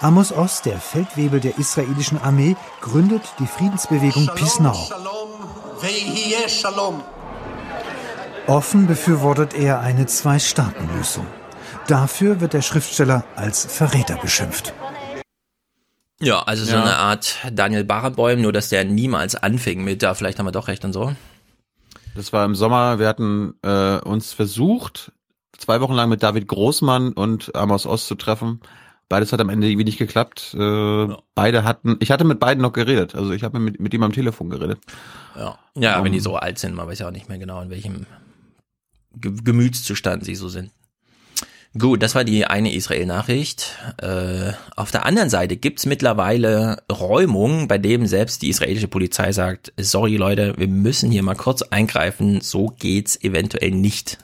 Amos 0.00 0.32
Oz, 0.32 0.62
der 0.62 0.78
Feldwebel 0.78 1.40
der 1.40 1.58
israelischen 1.58 2.18
Armee, 2.20 2.56
gründet 2.80 3.22
die 3.40 3.46
Friedensbewegung 3.46 4.28
Peace 4.34 4.60
Now. 4.60 4.76
Offen 8.46 8.86
befürwortet 8.86 9.54
er 9.54 9.80
eine 9.80 10.06
Zwei-Staaten-Lösung. 10.06 11.26
Dafür 11.88 12.40
wird 12.40 12.52
der 12.52 12.62
Schriftsteller 12.62 13.24
als 13.34 13.64
Verräter 13.66 14.16
beschimpft. 14.16 14.72
Ja, 16.20 16.42
also 16.42 16.64
so 16.64 16.72
Ja. 16.72 16.82
eine 16.82 16.96
Art 16.96 17.36
Daniel 17.52 17.84
Barenboim, 17.84 18.40
nur 18.40 18.52
dass 18.52 18.68
der 18.68 18.84
niemals 18.84 19.34
anfing 19.34 19.84
mit, 19.84 20.02
ja, 20.02 20.14
vielleicht 20.14 20.38
haben 20.38 20.46
wir 20.46 20.52
doch 20.52 20.68
recht 20.68 20.84
und 20.84 20.92
so. 20.92 21.12
Das 22.14 22.32
war 22.32 22.44
im 22.44 22.54
Sommer, 22.54 22.98
wir 22.98 23.06
hatten 23.06 23.54
äh, 23.62 23.98
uns 23.98 24.32
versucht, 24.32 25.12
zwei 25.56 25.80
Wochen 25.80 25.92
lang 25.94 26.08
mit 26.08 26.22
David 26.22 26.48
Großmann 26.48 27.12
und 27.12 27.54
Amos 27.54 27.86
Ost 27.86 28.06
zu 28.08 28.14
treffen. 28.16 28.60
Beides 29.08 29.32
hat 29.32 29.40
am 29.40 29.48
Ende 29.48 29.68
irgendwie 29.68 29.84
nicht 29.84 29.98
geklappt. 29.98 30.54
Äh, 30.54 31.08
Beide 31.34 31.64
hatten, 31.64 31.96
ich 32.00 32.10
hatte 32.10 32.24
mit 32.24 32.40
beiden 32.40 32.62
noch 32.62 32.72
geredet. 32.72 33.14
Also 33.14 33.32
ich 33.32 33.42
habe 33.42 33.58
mit, 33.58 33.80
mit 33.80 33.94
ihm 33.94 34.02
am 34.02 34.12
Telefon 34.12 34.50
geredet. 34.50 34.78
Ja, 35.34 35.58
ja 35.74 35.98
Um, 35.98 36.04
wenn 36.04 36.12
die 36.12 36.20
so 36.20 36.36
alt 36.36 36.58
sind, 36.58 36.74
man 36.74 36.86
weiß 36.86 36.98
ja 36.98 37.08
auch 37.08 37.12
nicht 37.12 37.28
mehr 37.28 37.38
genau, 37.38 37.62
in 37.62 37.70
welchem 37.70 38.06
Ge 39.14 39.32
Gemütszustand 39.42 40.24
sie 40.24 40.34
so 40.34 40.48
sind. 40.48 40.70
Gut, 41.76 42.02
das 42.02 42.14
war 42.14 42.24
die 42.24 42.46
eine 42.46 42.74
Israel-Nachricht. 42.74 43.76
Äh, 43.98 44.52
auf 44.74 44.90
der 44.90 45.04
anderen 45.04 45.28
Seite 45.28 45.56
gibt's 45.56 45.84
mittlerweile 45.84 46.82
Räumungen, 46.90 47.68
bei 47.68 47.76
dem 47.76 48.06
selbst 48.06 48.40
die 48.42 48.48
israelische 48.48 48.88
Polizei 48.88 49.32
sagt, 49.32 49.72
sorry 49.78 50.16
Leute, 50.16 50.54
wir 50.56 50.68
müssen 50.68 51.10
hier 51.10 51.22
mal 51.22 51.34
kurz 51.34 51.62
eingreifen, 51.62 52.40
so 52.40 52.74
geht's 52.78 53.22
eventuell 53.22 53.70
nicht. 53.70 54.18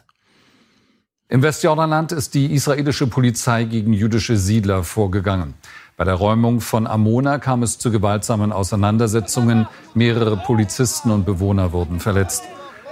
Im 1.35 1.43
Westjordanland 1.43 2.13
ist 2.13 2.35
die 2.35 2.55
israelische 2.55 3.09
Polizei 3.09 3.65
gegen 3.65 3.93
jüdische 3.93 4.37
Siedler 4.37 4.85
vorgegangen. 4.85 5.55
Bei 5.97 6.05
der 6.05 6.15
Räumung 6.15 6.61
von 6.61 6.87
Amona 6.87 7.39
kam 7.39 7.65
es 7.65 7.77
zu 7.77 7.91
gewaltsamen 7.91 8.53
Auseinandersetzungen. 8.53 9.67
Mehrere 9.95 10.37
Polizisten 10.37 11.11
und 11.11 11.27
Bewohner 11.27 11.73
wurden 11.73 11.99
verletzt. 11.99 12.45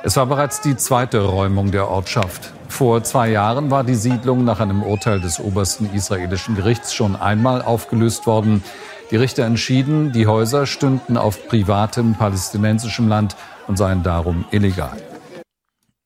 Es 0.02 0.16
war 0.16 0.27
bereits 0.27 0.60
die 0.60 0.77
zweite 0.77 1.20
Räumung 1.20 1.70
der 1.70 1.86
Ortschaft. 1.86 2.52
Vor 2.66 3.05
zwei 3.05 3.31
Jahren 3.31 3.70
war 3.70 3.85
die 3.85 3.94
Siedlung 3.94 4.43
nach 4.43 4.59
einem 4.59 4.82
Urteil 4.82 5.20
des 5.20 5.39
obersten 5.39 5.94
israelischen 5.94 6.56
Gerichts 6.56 6.93
schon 6.93 7.14
einmal 7.14 7.62
aufgelöst 7.62 8.27
worden. 8.27 8.64
Die 9.12 9.16
Richter 9.19 9.44
entschieden, 9.44 10.10
die 10.10 10.27
Häuser 10.27 10.66
stünden 10.66 11.16
auf 11.16 11.47
privatem 11.47 12.16
palästinensischem 12.16 13.06
Land 13.06 13.36
und 13.69 13.77
seien 13.77 14.02
darum 14.02 14.47
illegal. 14.51 15.01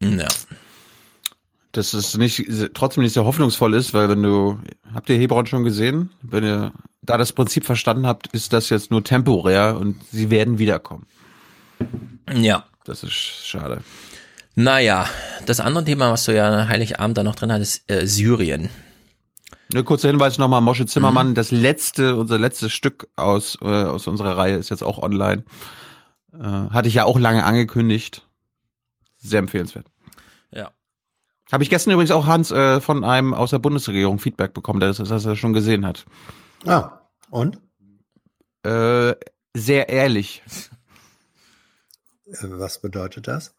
Ja. 0.02 0.28
Dass 1.76 1.92
es 1.92 2.16
nicht, 2.16 2.42
trotzdem 2.72 3.02
nicht 3.02 3.12
so 3.12 3.26
hoffnungsvoll 3.26 3.74
ist, 3.74 3.92
weil 3.92 4.08
wenn 4.08 4.22
du, 4.22 4.58
habt 4.94 5.10
ihr 5.10 5.18
Hebron 5.18 5.46
schon 5.46 5.62
gesehen? 5.62 6.08
Wenn 6.22 6.42
ihr 6.42 6.72
da 7.02 7.18
das 7.18 7.32
Prinzip 7.32 7.66
verstanden 7.66 8.06
habt, 8.06 8.28
ist 8.28 8.54
das 8.54 8.70
jetzt 8.70 8.90
nur 8.90 9.04
temporär 9.04 9.76
und 9.78 9.96
sie 10.10 10.30
werden 10.30 10.58
wiederkommen. 10.58 11.06
Ja. 12.32 12.64
Das 12.84 13.02
ist 13.02 13.12
schade. 13.12 13.82
Naja, 14.54 15.06
das 15.44 15.60
andere 15.60 15.84
Thema, 15.84 16.10
was 16.10 16.24
du 16.24 16.34
ja 16.34 16.66
Heiligabend 16.66 17.18
da 17.18 17.22
noch 17.22 17.34
drin 17.34 17.52
hattest, 17.52 17.90
äh, 17.90 18.06
Syrien. 18.06 18.70
Eine 19.70 19.84
kurze 19.84 20.08
Hinweis 20.08 20.38
nochmal, 20.38 20.62
Mosche 20.62 20.86
Zimmermann, 20.86 21.30
mhm. 21.30 21.34
das 21.34 21.50
letzte, 21.50 22.16
unser 22.16 22.38
letztes 22.38 22.72
Stück 22.72 23.08
aus, 23.16 23.58
äh, 23.60 23.66
aus 23.66 24.06
unserer 24.06 24.38
Reihe 24.38 24.56
ist 24.56 24.70
jetzt 24.70 24.82
auch 24.82 24.98
online. 24.98 25.44
Äh, 26.32 26.38
hatte 26.38 26.88
ich 26.88 26.94
ja 26.94 27.04
auch 27.04 27.18
lange 27.18 27.44
angekündigt. 27.44 28.22
Sehr 29.18 29.40
empfehlenswert. 29.40 29.88
Habe 31.52 31.62
ich 31.62 31.70
gestern 31.70 31.92
übrigens 31.92 32.10
auch 32.10 32.26
Hans 32.26 32.50
äh, 32.50 32.80
von 32.80 33.04
einem 33.04 33.32
aus 33.32 33.50
der 33.50 33.60
Bundesregierung 33.60 34.18
Feedback 34.18 34.52
bekommen, 34.52 34.80
dass, 34.80 34.96
dass 34.96 35.24
er 35.24 35.36
schon 35.36 35.52
gesehen 35.52 35.86
hat. 35.86 36.04
Ah, 36.64 37.00
und? 37.30 37.60
Äh, 38.64 39.14
sehr 39.54 39.88
ehrlich. 39.88 40.42
Äh, 42.26 42.32
was 42.42 42.80
bedeutet 42.80 43.28
das? 43.28 43.54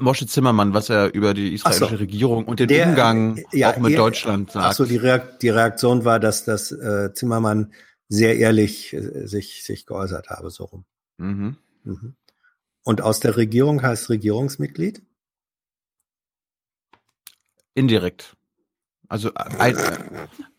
Mosche 0.00 0.26
Zimmermann, 0.26 0.72
was 0.72 0.88
er 0.88 1.12
über 1.12 1.34
die 1.34 1.52
israelische 1.52 1.90
so. 1.90 1.96
Regierung 1.96 2.46
und 2.46 2.60
den 2.60 2.68
Der, 2.68 2.88
Umgang 2.88 3.44
ja, 3.52 3.72
auch 3.72 3.78
mit 3.78 3.92
er, 3.92 3.98
Deutschland 3.98 4.50
sagt. 4.52 4.64
Ach 4.64 4.72
so, 4.72 4.86
die, 4.86 4.96
Reakt, 4.96 5.42
die 5.42 5.50
Reaktion 5.50 6.06
war, 6.06 6.18
dass 6.18 6.44
das 6.44 6.72
äh, 6.72 7.12
Zimmermann 7.12 7.72
sehr 8.08 8.38
ehrlich 8.38 8.94
äh, 8.94 9.26
sich, 9.26 9.64
sich 9.64 9.84
geäußert 9.84 10.30
habe, 10.30 10.50
so 10.50 10.64
rum. 10.64 10.84
Mhm. 11.18 11.56
Mhm. 11.84 12.16
Und 12.84 13.02
aus 13.02 13.20
der 13.20 13.36
Regierung 13.36 13.82
heißt 13.82 14.08
Regierungsmitglied? 14.08 15.02
Indirekt. 17.76 18.34
Also 19.08 19.32
ein, 19.34 19.76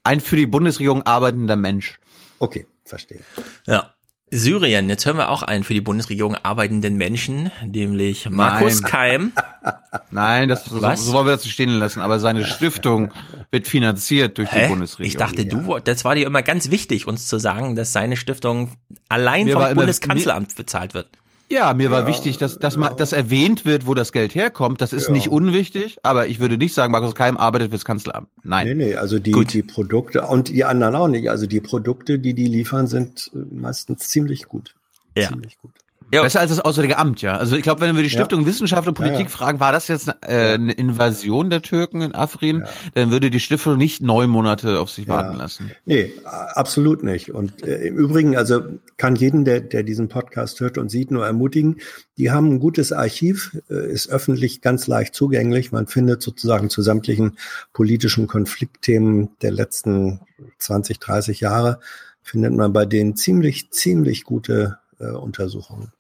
ein 0.04 0.22
für 0.22 0.38
die 0.38 0.46
Bundesregierung 0.46 1.04
arbeitender 1.04 1.56
Mensch. 1.56 2.00
Okay, 2.40 2.66
verstehe. 2.86 3.22
Ja. 3.66 3.94
Syrien, 4.30 4.90
jetzt 4.90 5.06
hören 5.06 5.18
wir 5.18 5.30
auch 5.30 5.42
einen 5.42 5.64
für 5.64 5.74
die 5.74 5.80
Bundesregierung 5.80 6.36
arbeitenden 6.36 6.98
Menschen, 6.98 7.50
nämlich 7.66 8.30
Markus 8.30 8.82
Nein. 8.82 8.92
Keim. 8.92 9.32
Nein, 10.12 10.50
das 10.50 10.66
so, 10.66 10.80
so 10.80 11.14
wollen 11.14 11.28
wir 11.28 11.38
das 11.38 11.48
stehen 11.48 11.80
lassen, 11.80 12.02
aber 12.02 12.20
seine 12.20 12.46
Stiftung 12.46 13.14
wird 13.52 13.68
finanziert 13.68 14.38
durch 14.38 14.52
Hä? 14.52 14.64
die 14.64 14.68
Bundesregierung. 14.68 15.08
Ich 15.08 15.16
dachte, 15.16 15.46
du, 15.46 15.80
das 15.80 16.04
war 16.04 16.16
dir 16.16 16.28
immer 16.28 16.42
ganz 16.42 16.72
wichtig, 16.72 17.08
uns 17.08 17.28
zu 17.28 17.40
sagen, 17.40 17.78
dass 17.78 17.94
seine 17.94 18.18
Stiftung 18.18 18.72
allein 19.08 19.46
Mir 19.46 19.54
vom 19.54 19.76
Bundeskanzleramt 19.76 20.56
bezahlt 20.58 20.94
wird. 20.94 21.08
Ja, 21.50 21.74
mir 21.74 21.92
war 21.92 22.02
ja, 22.02 22.08
wichtig, 22.08 22.38
dass, 22.38 22.60
dass, 22.60 22.76
ja. 22.76 22.90
das 22.90 23.14
erwähnt 23.14 23.64
wird, 23.66 23.88
wo 23.88 23.94
das 23.94 24.12
Geld 24.12 24.36
herkommt. 24.36 24.82
Das 24.82 24.92
ist 24.92 25.08
ja. 25.08 25.14
nicht 25.14 25.30
unwichtig, 25.30 25.98
aber 26.04 26.28
ich 26.28 26.40
würde 26.40 26.58
nicht 26.58 26.74
sagen, 26.74 26.92
Markus 26.92 27.16
Keim 27.16 27.38
arbeitet 27.38 27.70
fürs 27.70 27.86
Kanzleramt. 27.86 28.28
Nein. 28.44 28.68
Nee, 28.68 28.74
nee, 28.74 28.96
also 28.96 29.18
die, 29.18 29.32
die 29.46 29.64
Produkte 29.64 30.24
und 30.24 30.50
die 30.50 30.66
anderen 30.66 30.96
auch 30.96 31.08
nicht. 31.08 31.30
Also 31.30 31.48
die 31.48 31.62
Produkte, 31.62 32.20
die 32.20 32.34
die 32.34 32.48
liefern, 32.48 32.88
sind 32.88 33.32
meistens 33.34 34.08
ziemlich 34.10 34.48
gut. 34.48 34.76
Ja. 35.16 35.30
Ziemlich 35.30 35.58
gut. 35.58 35.72
Ja. 36.12 36.22
Besser 36.22 36.40
als 36.40 36.52
das 36.52 36.62
Auswärtige 36.62 36.98
Amt, 36.98 37.22
ja. 37.22 37.36
Also 37.36 37.58
ich 37.58 37.64
glaube, 37.64 37.82
wenn 37.82 37.96
wir 37.96 38.04
die 38.04 38.10
Stiftung 38.10 38.42
ja. 38.42 38.48
Wissenschaft 38.48 38.88
und 38.88 38.94
Politik 38.94 39.26
ja, 39.26 39.30
fragen, 39.30 39.60
war 39.60 39.74
das 39.74 39.90
jetzt 39.90 40.08
äh, 40.08 40.54
eine 40.54 40.72
Invasion 40.72 41.50
der 41.50 41.62
Türken 41.62 42.02
in 42.02 42.16
Afrin, 42.16 42.64
dann 42.94 43.12
würde 43.12 43.30
die 43.30 43.42
Stiftung 43.42 43.78
nicht 43.78 44.02
neun 44.02 44.30
Monate 44.30 44.80
auf 44.80 44.90
sich 44.90 45.10
warten 45.10 45.38
lassen. 45.38 45.72
Nee, 45.86 46.14
absolut 46.24 47.04
nicht. 47.04 47.32
Und 47.32 47.62
äh, 47.64 47.88
im 47.88 47.98
Übrigen, 47.98 48.38
also 48.38 48.62
kann 48.96 49.16
jeden, 49.16 49.44
der, 49.44 49.60
der 49.60 49.84
diesen 49.84 50.08
Podcast 50.08 50.62
hört 50.62 50.78
und 50.78 50.90
sieht, 50.90 51.12
nur 51.12 51.26
ermutigen, 51.26 51.82
die 52.18 52.32
haben 52.32 52.54
ein 52.54 52.60
gutes 52.60 52.94
Archiv, 52.94 53.58
äh, 53.70 53.92
ist 53.92 54.10
öffentlich 54.10 54.62
ganz 54.62 54.88
leicht 54.88 55.14
zugänglich. 55.14 55.74
Man 55.74 55.88
findet 55.88 56.22
sozusagen 56.22 56.70
zu 56.70 56.82
sämtlichen 56.82 57.38
politischen 57.74 58.28
Konfliktthemen 58.28 59.30
der 59.42 59.52
letzten 59.52 60.22
20, 60.60 61.00
30 61.00 61.42
Jahre, 61.42 61.80
findet 62.22 62.54
man 62.54 62.72
bei 62.72 62.86
denen 62.86 63.16
ziemlich, 63.16 63.72
ziemlich 63.72 64.24
gute 64.24 64.78
äh, 65.00 65.12
Untersuchungen. 65.12 65.92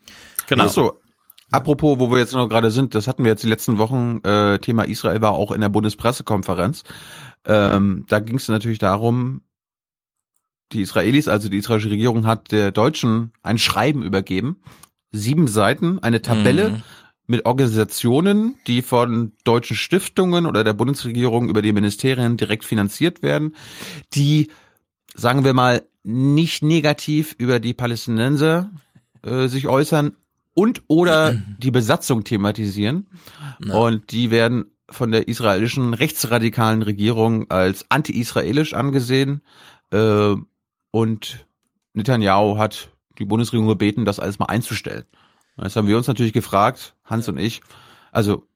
Genau. 0.47 0.67
so. 0.67 0.99
Apropos, 1.49 1.97
wo 1.97 2.11
wir 2.11 2.17
jetzt 2.17 2.33
noch 2.33 2.49
gerade 2.49 2.71
sind, 2.71 2.93
das 2.93 3.07
hatten 3.07 3.23
wir 3.23 3.31
jetzt 3.31 3.43
die 3.43 3.47
letzten 3.47 3.77
Wochen, 3.77 4.19
äh, 4.23 4.59
Thema 4.59 4.83
Israel 4.83 5.21
war 5.21 5.31
auch 5.31 5.51
in 5.51 5.61
der 5.61 5.69
Bundespressekonferenz. 5.69 6.83
Ähm, 7.45 8.05
da 8.09 8.19
ging 8.19 8.35
es 8.35 8.49
natürlich 8.49 8.79
darum, 8.79 9.41
die 10.73 10.81
Israelis, 10.81 11.29
also 11.29 11.47
die 11.47 11.57
israelische 11.57 11.89
Regierung 11.89 12.25
hat 12.25 12.51
der 12.51 12.71
Deutschen 12.71 13.31
ein 13.43 13.57
Schreiben 13.57 14.03
übergeben, 14.03 14.57
sieben 15.11 15.47
Seiten, 15.47 15.99
eine 15.99 16.21
Tabelle 16.21 16.69
mhm. 16.69 16.83
mit 17.27 17.45
Organisationen, 17.45 18.55
die 18.67 18.81
von 18.81 19.31
deutschen 19.45 19.77
Stiftungen 19.77 20.45
oder 20.45 20.65
der 20.65 20.73
Bundesregierung 20.73 21.47
über 21.47 21.61
die 21.61 21.71
Ministerien 21.71 22.35
direkt 22.35 22.65
finanziert 22.65 23.21
werden, 23.21 23.55
die, 24.13 24.51
sagen 25.15 25.45
wir 25.45 25.53
mal, 25.53 25.83
nicht 26.03 26.63
negativ 26.63 27.35
über 27.37 27.59
die 27.59 27.73
Palästinenser 27.73 28.69
äh, 29.23 29.47
sich 29.47 29.67
äußern 29.67 30.15
und 30.53 30.83
oder 30.87 31.33
die 31.59 31.71
Besatzung 31.71 32.23
thematisieren. 32.23 33.07
Ja. 33.63 33.75
Und 33.75 34.11
die 34.11 34.31
werden 34.31 34.71
von 34.89 35.11
der 35.11 35.27
israelischen 35.27 35.93
rechtsradikalen 35.93 36.81
Regierung 36.81 37.49
als 37.51 37.85
anti-israelisch 37.89 38.73
angesehen. 38.73 39.41
Äh, 39.91 40.35
und 40.91 41.45
Netanyahu 41.93 42.57
hat 42.57 42.89
die 43.19 43.25
Bundesregierung 43.25 43.67
gebeten, 43.67 44.05
das 44.05 44.19
alles 44.19 44.39
mal 44.39 44.45
einzustellen. 44.45 45.05
Das 45.57 45.75
haben 45.75 45.87
wir 45.87 45.97
uns 45.97 46.07
natürlich 46.07 46.33
gefragt, 46.33 46.95
Hans 47.03 47.27
und 47.27 47.37
ich. 47.37 47.61
Also 48.11 48.47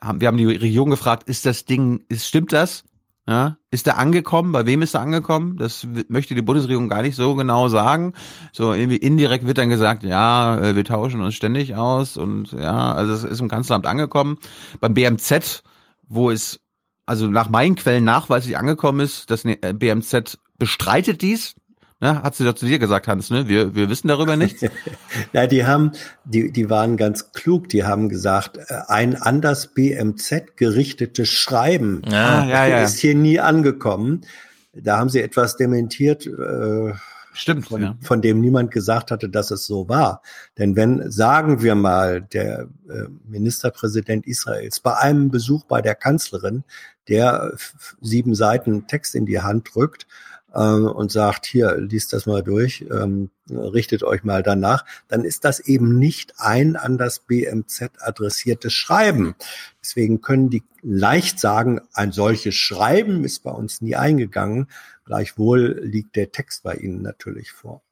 haben, 0.00 0.20
wir 0.20 0.28
haben 0.28 0.36
die 0.36 0.46
Regierung 0.46 0.90
gefragt, 0.90 1.28
ist 1.28 1.46
das 1.46 1.64
Ding, 1.64 2.04
ist, 2.08 2.26
stimmt 2.26 2.52
das? 2.52 2.84
Ja, 3.26 3.56
ist 3.70 3.86
er 3.86 3.96
angekommen? 3.96 4.52
Bei 4.52 4.66
wem 4.66 4.82
ist 4.82 4.94
er 4.94 5.00
angekommen? 5.00 5.56
Das 5.56 5.86
möchte 6.08 6.34
die 6.34 6.42
Bundesregierung 6.42 6.90
gar 6.90 7.00
nicht 7.00 7.16
so 7.16 7.34
genau 7.34 7.68
sagen. 7.68 8.12
So 8.52 8.74
irgendwie 8.74 8.98
indirekt 8.98 9.46
wird 9.46 9.56
dann 9.56 9.70
gesagt, 9.70 10.02
ja, 10.02 10.58
äh, 10.58 10.76
wir 10.76 10.84
tauschen 10.84 11.22
uns 11.22 11.34
ständig 11.34 11.74
aus 11.74 12.18
und 12.18 12.52
ja, 12.52 12.92
also 12.92 13.14
es 13.14 13.24
ist 13.24 13.40
im 13.40 13.48
Kanzleramt 13.48 13.86
angekommen. 13.86 14.36
Beim 14.78 14.92
BMZ, 14.92 15.62
wo 16.06 16.30
es 16.30 16.60
also 17.06 17.26
nach 17.26 17.48
meinen 17.48 17.76
Quellen 17.76 18.04
nachweislich 18.04 18.58
angekommen 18.58 19.00
ist, 19.00 19.30
das 19.30 19.46
äh, 19.46 19.72
BMZ 19.72 20.38
bestreitet 20.58 21.22
dies, 21.22 21.54
Ne, 22.04 22.22
hat 22.22 22.34
sie 22.34 22.44
doch 22.44 22.52
zu 22.52 22.66
dir 22.66 22.78
gesagt, 22.78 23.08
Hans, 23.08 23.30
ne? 23.30 23.48
Wir, 23.48 23.74
wir 23.74 23.88
wissen 23.88 24.08
darüber 24.08 24.36
nichts. 24.36 24.62
ja, 25.32 25.46
die 25.46 25.64
haben, 25.64 25.92
die, 26.26 26.52
die 26.52 26.68
waren 26.68 26.98
ganz 26.98 27.32
klug, 27.32 27.70
die 27.70 27.84
haben 27.84 28.10
gesagt, 28.10 28.58
äh, 28.58 28.74
ein 28.88 29.16
an 29.16 29.40
das 29.40 29.68
BMZ 29.68 30.54
gerichtetes 30.56 31.30
Schreiben 31.30 32.02
ja, 32.06 32.44
ja, 32.44 32.66
ja. 32.66 32.82
ist 32.82 32.98
hier 32.98 33.14
nie 33.14 33.40
angekommen. 33.40 34.26
Da 34.74 34.98
haben 34.98 35.08
sie 35.08 35.22
etwas 35.22 35.56
dementiert. 35.56 36.26
Äh, 36.26 36.92
Stimmt. 37.32 37.68
Von, 37.68 37.80
ja. 37.80 37.96
von 38.02 38.20
dem 38.20 38.38
niemand 38.42 38.70
gesagt 38.70 39.10
hatte, 39.10 39.30
dass 39.30 39.50
es 39.50 39.64
so 39.64 39.88
war. 39.88 40.20
Denn 40.58 40.76
wenn, 40.76 41.10
sagen 41.10 41.62
wir 41.62 41.74
mal, 41.74 42.20
der 42.20 42.68
äh, 42.86 43.04
Ministerpräsident 43.26 44.26
Israels 44.26 44.78
bei 44.78 44.94
einem 44.94 45.30
Besuch 45.30 45.64
bei 45.64 45.80
der 45.80 45.94
Kanzlerin, 45.94 46.64
der 47.08 47.54
sieben 48.02 48.34
Seiten 48.34 48.86
Text 48.86 49.14
in 49.14 49.24
die 49.24 49.40
Hand 49.40 49.70
drückt, 49.74 50.06
ähm, 50.54 50.86
und 50.86 51.10
sagt, 51.10 51.46
hier, 51.46 51.76
liest 51.76 52.12
das 52.12 52.26
mal 52.26 52.42
durch, 52.42 52.86
ähm, 52.90 53.30
richtet 53.50 54.02
euch 54.02 54.24
mal 54.24 54.42
danach, 54.42 54.84
dann 55.08 55.24
ist 55.24 55.44
das 55.44 55.60
eben 55.60 55.98
nicht 55.98 56.34
ein 56.38 56.76
an 56.76 56.98
das 56.98 57.20
BMZ 57.20 57.90
adressiertes 58.00 58.72
Schreiben. 58.72 59.34
Deswegen 59.82 60.20
können 60.20 60.50
die 60.50 60.62
leicht 60.82 61.40
sagen, 61.40 61.80
ein 61.92 62.12
solches 62.12 62.54
Schreiben 62.54 63.24
ist 63.24 63.42
bei 63.42 63.50
uns 63.50 63.80
nie 63.80 63.96
eingegangen. 63.96 64.68
Gleichwohl 65.04 65.80
liegt 65.82 66.16
der 66.16 66.32
Text 66.32 66.62
bei 66.62 66.74
Ihnen 66.74 67.02
natürlich 67.02 67.52
vor. 67.52 67.82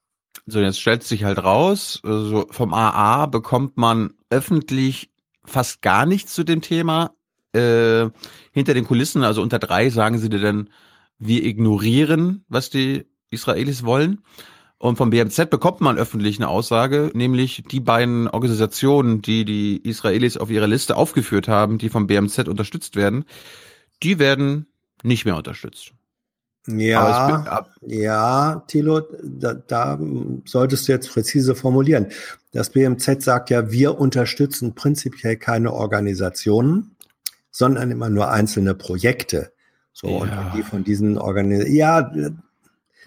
So, 0.47 0.61
jetzt 0.61 0.81
stellt 0.81 1.05
sich 1.05 1.25
halt 1.25 1.39
raus, 1.39 2.01
also 2.03 2.47
vom 2.51 2.75
AA 2.75 3.27
bekommt 3.27 3.77
man 3.77 4.15
öffentlich 4.31 5.11
fast 5.45 5.83
gar 5.83 6.07
nichts 6.07 6.35
zu 6.35 6.45
dem 6.45 6.63
Thema. 6.63 7.13
Äh, 7.53 8.09
hinter 8.51 8.73
den 8.73 8.87
Kulissen, 8.87 9.25
also 9.25 9.43
unter 9.43 9.59
drei, 9.59 9.91
sagen 9.91 10.19
sie 10.19 10.31
dir 10.31 10.41
dann, 10.41 10.71
wir 11.27 11.45
ignorieren, 11.45 12.45
was 12.49 12.71
die 12.71 13.07
Israelis 13.31 13.85
wollen. 13.85 14.21
Und 14.79 14.97
vom 14.97 15.11
BMZ 15.11 15.49
bekommt 15.49 15.81
man 15.81 15.97
öffentlich 15.97 16.39
eine 16.39 16.49
Aussage, 16.49 17.13
nämlich 17.15 17.63
die 17.71 17.79
beiden 17.79 18.27
Organisationen, 18.27 19.23
die 19.23 19.45
die 19.45 19.77
Israelis 19.89 20.37
auf 20.37 20.51
ihrer 20.51 20.67
Liste 20.67 20.97
aufgeführt 20.97 21.47
haben, 21.47 21.79
die 21.79 21.89
vom 21.89 22.09
BMZ 22.09 22.49
unterstützt 22.49 22.97
werden, 22.97 23.25
die 24.03 24.19
werden 24.19 24.67
nicht 25.05 25.25
mehr 25.25 25.37
unterstützt. 25.37 25.93
Ja, 26.67 27.67
ja, 27.81 28.65
Thilo, 28.69 29.03
da, 29.23 29.55
da 29.55 29.99
solltest 30.45 30.87
du 30.87 30.93
jetzt 30.93 31.13
präzise 31.13 31.57
formulieren. 31.57 32.07
Das 32.53 32.71
BMZ 32.71 33.23
sagt 33.23 33.51
ja, 33.51 33.73
wir 33.73 33.99
unterstützen 33.99 34.75
prinzipiell 34.75 35.37
keine 35.37 35.73
Organisationen, 35.73 36.97
sondern 37.51 37.91
immer 37.91 38.11
nur 38.11 38.31
einzelne 38.31 38.75
Projekte. 38.75 39.53
So, 39.93 40.09
ja. 40.09 40.17
und 40.17 40.31
die 40.57 40.63
von 40.63 40.85
diesen 40.85 41.19
Organisationen, 41.19 41.77
ja, 41.77 42.13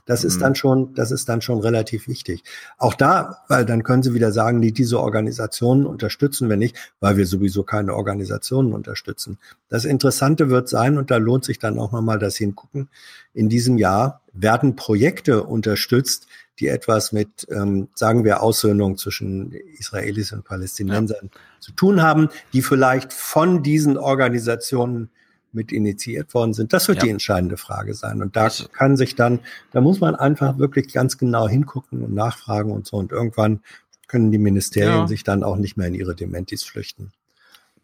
das 0.05 0.23
ist 0.23 0.37
mhm. 0.37 0.41
dann 0.41 0.55
schon, 0.55 0.93
das 0.93 1.11
ist 1.11 1.27
dann 1.27 1.41
schon 1.41 1.59
relativ 1.59 2.07
wichtig. 2.07 2.43
Auch 2.77 2.93
da, 2.93 3.39
weil 3.47 3.65
dann 3.65 3.83
können 3.83 4.03
Sie 4.03 4.13
wieder 4.13 4.31
sagen, 4.31 4.61
die 4.61 4.71
diese 4.71 4.99
Organisationen 4.99 5.85
unterstützen 5.85 6.47
wir 6.47 6.57
nicht, 6.57 6.77
weil 6.99 7.17
wir 7.17 7.25
sowieso 7.25 7.63
keine 7.63 7.95
Organisationen 7.95 8.73
unterstützen. 8.73 9.39
Das 9.67 9.83
Interessante 9.83 10.49
wird 10.49 10.69
sein, 10.69 10.97
und 10.97 11.09
da 11.11 11.17
lohnt 11.17 11.43
sich 11.43 11.59
dann 11.59 11.79
auch 11.79 11.91
nochmal 11.91 12.19
das 12.19 12.35
hingucken, 12.37 12.89
in 13.33 13.49
diesem 13.49 13.77
Jahr 13.77 14.21
werden 14.31 14.75
Projekte 14.75 15.43
unterstützt, 15.43 16.27
die 16.59 16.67
etwas 16.67 17.11
mit, 17.11 17.47
ähm, 17.49 17.89
sagen 17.95 18.23
wir, 18.23 18.41
Aussöhnung 18.41 18.97
zwischen 18.97 19.51
Israelis 19.51 20.31
und 20.31 20.45
Palästinensern 20.45 21.29
ja. 21.33 21.39
zu 21.59 21.73
tun 21.73 22.01
haben, 22.01 22.29
die 22.53 22.61
vielleicht 22.61 23.11
von 23.11 23.61
diesen 23.61 23.97
Organisationen 23.97 25.09
mit 25.55 25.71
initiiert 25.71 26.33
worden 26.33 26.53
sind. 26.53 26.73
Das 26.73 26.87
wird 26.87 26.99
Ja. 26.99 27.05
die 27.05 27.09
entscheidende 27.09 27.57
Frage 27.57 27.93
sein. 27.93 28.21
Und 28.21 28.35
da 28.35 28.49
kann 28.73 28.97
sich 28.97 29.15
dann, 29.15 29.39
da 29.71 29.81
muss 29.81 29.99
man 29.99 30.15
einfach 30.15 30.57
wirklich 30.57 30.91
ganz 30.93 31.17
genau 31.17 31.47
hingucken 31.47 32.03
und 32.03 32.13
nachfragen 32.13 32.71
und 32.71 32.85
so. 32.85 32.97
Und 32.97 33.11
irgendwann 33.11 33.61
können 34.07 34.31
die 34.31 34.37
Ministerien 34.37 35.01
Ja. 35.01 35.07
sich 35.07 35.23
dann 35.23 35.43
auch 35.43 35.55
nicht 35.57 35.77
mehr 35.77 35.87
in 35.87 35.95
ihre 35.95 36.13
Dementis 36.15 36.63
flüchten. 36.63 37.11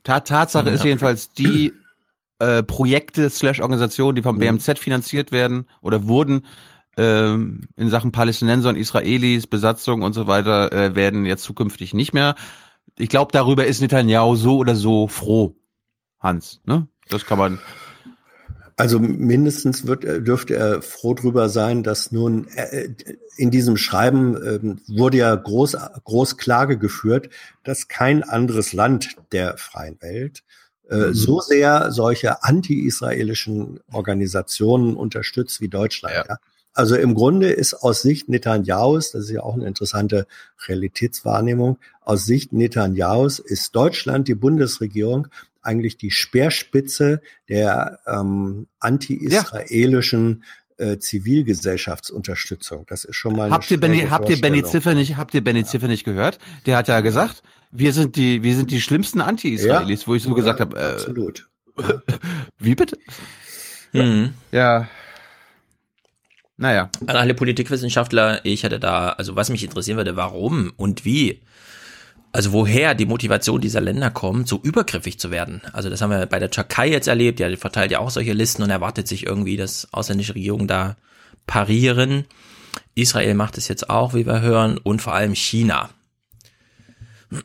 Ta 0.03 0.19
Tatsache 0.19 0.69
ist 0.69 0.81
Ja. 0.81 0.87
jedenfalls, 0.87 1.29
die 1.31 1.73
äh, 2.39 2.63
Projekte 2.63 3.29
slash 3.29 3.59
Organisationen, 3.59 4.15
die 4.15 4.23
vom 4.23 4.39
BMZ 4.39 4.79
finanziert 4.79 5.31
werden 5.31 5.67
oder 5.81 6.07
wurden 6.07 6.45
ähm, 6.97 7.61
in 7.77 7.89
Sachen 7.89 8.11
Palästinenser 8.11 8.69
und 8.69 8.75
Israelis, 8.77 9.47
Besatzung 9.47 10.01
und 10.01 10.13
so 10.13 10.25
weiter, 10.27 10.71
äh, 10.73 10.95
werden 10.95 11.25
jetzt 11.25 11.43
zukünftig 11.43 11.93
nicht 11.93 12.13
mehr. 12.13 12.35
Ich 12.97 13.09
glaube, 13.09 13.31
darüber 13.31 13.65
ist 13.65 13.79
Netanyahu 13.79 14.35
so 14.35 14.57
oder 14.57 14.75
so 14.75 15.07
froh, 15.07 15.55
Hans. 16.19 16.61
Ne? 16.65 16.87
Das 17.09 17.25
kann 17.25 17.37
man. 17.37 17.59
Also 18.77 18.99
mindestens 18.99 19.85
wird, 19.85 20.03
er- 20.05 20.21
dürfte 20.21 20.55
er 20.55 20.81
froh 20.81 21.13
drüber 21.13 21.49
sein, 21.49 21.83
dass 21.83 22.11
nun 22.11 22.47
äh, 22.55 22.89
in 23.37 23.51
diesem 23.51 23.77
Schreiben 23.77 24.35
ähm, 24.43 24.81
wurde 24.87 25.17
ja 25.17 25.35
groß, 25.35 25.77
groß 26.03 26.37
Klage 26.37 26.77
geführt, 26.77 27.29
dass 27.63 27.87
kein 27.89 28.23
anderes 28.23 28.73
Land 28.73 29.17
der 29.31 29.57
freien 29.57 30.01
Welt 30.01 30.43
äh, 30.89 31.07
Mhm. 31.09 31.13
so 31.13 31.39
sehr 31.41 31.91
solche 31.91 32.43
anti-israelischen 32.43 33.79
Organisationen 33.91 34.95
unterstützt 34.95 35.61
wie 35.61 35.69
Deutschland. 35.69 36.25
Ja. 36.27 36.37
Also 36.73 36.95
im 36.95 37.15
Grunde 37.15 37.51
ist 37.51 37.73
aus 37.73 38.01
Sicht 38.01 38.29
Netanyahus, 38.29 39.11
das 39.11 39.25
ist 39.25 39.29
ja 39.31 39.43
auch 39.43 39.53
eine 39.55 39.67
interessante 39.67 40.25
Realitätswahrnehmung, 40.67 41.77
aus 42.01 42.25
Sicht 42.25 42.53
Netanyahus 42.53 43.39
ist 43.39 43.75
Deutschland, 43.75 44.27
die 44.27 44.35
Bundesregierung, 44.35 45.27
eigentlich 45.61 45.97
die 45.97 46.11
Speerspitze 46.11 47.21
der 47.49 47.99
ähm, 48.07 48.67
anti-israelischen 48.79 50.43
äh, 50.77 50.97
Zivilgesellschaftsunterstützung. 50.97 52.85
Das 52.87 53.03
ist 53.03 53.15
schon 53.15 53.35
mal 53.35 53.43
eine 53.45 53.53
Habt 53.53 53.69
ihr 53.69 53.79
Benny, 53.79 54.07
habt 54.09 54.29
ihr 54.29 54.41
Benny. 54.41 54.63
Ziffer 54.63 54.93
nicht, 54.95 55.17
habt 55.17 55.33
ihr 55.33 55.43
Benny 55.43 55.63
Ziffer 55.63 55.87
nicht 55.87 56.03
gehört? 56.03 56.39
Der 56.65 56.77
hat 56.77 56.87
ja 56.87 57.01
gesagt, 57.01 57.43
wir 57.71 57.93
sind 57.93 58.15
die, 58.15 58.43
wir 58.43 58.55
sind 58.55 58.71
die 58.71 58.81
schlimmsten 58.81 59.21
Anti-Israelis, 59.21 60.01
Ja. 60.01 60.07
wo 60.07 60.15
ich 60.15 60.23
so 60.23 60.33
gesagt 60.33 60.59
habe, 60.59 60.77
äh, 60.77 60.93
Absolut. 60.93 61.47
wie 62.57 62.75
bitte? 62.75 62.97
Mhm. 63.93 64.33
Ja. 64.51 64.87
Naja. 66.57 66.89
An 67.07 67.15
alle 67.15 67.33
Politikwissenschaftler, 67.33 68.45
ich 68.45 68.63
hätte 68.63 68.79
da, 68.79 69.09
also 69.09 69.35
was 69.35 69.49
mich 69.49 69.63
interessieren 69.63 69.97
würde, 69.97 70.15
warum 70.15 70.71
und 70.77 71.05
wie, 71.05 71.41
also 72.31 72.53
woher 72.53 72.95
die 72.95 73.05
Motivation 73.05 73.59
dieser 73.59 73.81
Länder 73.81 74.09
kommt, 74.09 74.47
so 74.47 74.59
übergriffig 74.61 75.19
zu 75.19 75.31
werden. 75.31 75.61
Also 75.73 75.89
das 75.89 76.01
haben 76.01 76.11
wir 76.11 76.25
bei 76.25 76.39
der 76.39 76.51
Türkei 76.51 76.89
jetzt 76.89 77.07
erlebt, 77.07 77.39
ja, 77.39 77.49
die 77.49 77.57
verteilt 77.57 77.91
ja 77.91 77.99
auch 77.99 78.09
solche 78.09 78.33
Listen 78.33 78.63
und 78.63 78.69
erwartet 78.69 79.07
sich 79.07 79.25
irgendwie, 79.25 79.57
dass 79.57 79.87
ausländische 79.91 80.35
Regierungen 80.35 80.67
da 80.67 80.95
parieren. 81.45 82.25
Israel 82.95 83.33
macht 83.33 83.57
es 83.57 83.67
jetzt 83.67 83.89
auch, 83.89 84.13
wie 84.13 84.25
wir 84.25 84.41
hören, 84.41 84.77
und 84.77 85.01
vor 85.01 85.13
allem 85.13 85.35
China. 85.35 85.89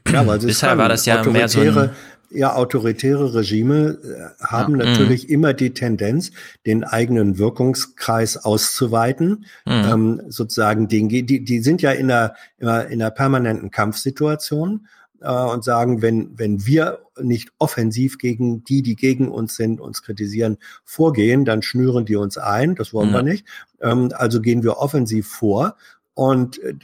Ja, 0.08 0.26
weil 0.26 0.40
sie 0.40 0.48
Bisher 0.48 0.78
war 0.78 0.88
das 0.88 1.06
ja 1.06 1.22
mehr 1.22 1.48
so 1.48 1.60
ein, 1.60 1.90
ja, 2.30 2.54
autoritäre 2.54 3.34
Regime 3.34 3.98
äh, 4.40 4.44
haben 4.44 4.78
Ja. 4.78 4.86
natürlich 4.86 5.28
immer 5.30 5.54
die 5.54 5.70
Tendenz, 5.74 6.32
den 6.66 6.84
eigenen 6.84 7.38
Wirkungskreis 7.38 8.36
auszuweiten. 8.36 9.44
Mhm. 9.64 9.72
Ähm, 9.72 10.22
sozusagen, 10.28 10.88
den, 10.88 11.08
die, 11.08 11.22
die 11.44 11.60
sind 11.60 11.82
ja 11.82 11.92
in 11.92 12.10
einer, 12.10 12.34
immer 12.58 12.86
in 12.86 13.00
einer 13.00 13.10
permanenten 13.10 13.70
Kampfsituation 13.70 14.86
äh, 15.20 15.30
und 15.30 15.64
sagen, 15.64 16.02
wenn, 16.02 16.38
wenn 16.38 16.66
wir 16.66 17.00
nicht 17.20 17.50
offensiv 17.58 18.18
gegen 18.18 18.64
die, 18.64 18.82
die 18.82 18.96
gegen 18.96 19.28
uns 19.28 19.56
sind, 19.56 19.80
uns 19.80 20.02
kritisieren, 20.02 20.58
vorgehen, 20.84 21.44
dann 21.44 21.62
schnüren 21.62 22.04
die 22.04 22.16
uns 22.16 22.36
ein. 22.38 22.74
Das 22.74 22.92
wollen 22.92 23.10
wir 23.10 23.18
Ja. 23.18 23.22
nicht. 23.22 23.46
Ähm, 23.80 24.12
also 24.14 24.40
gehen 24.40 24.62
wir 24.62 24.78
offensiv 24.78 25.26
vor. 25.28 25.76
Und 26.14 26.58
äh, 26.62 26.74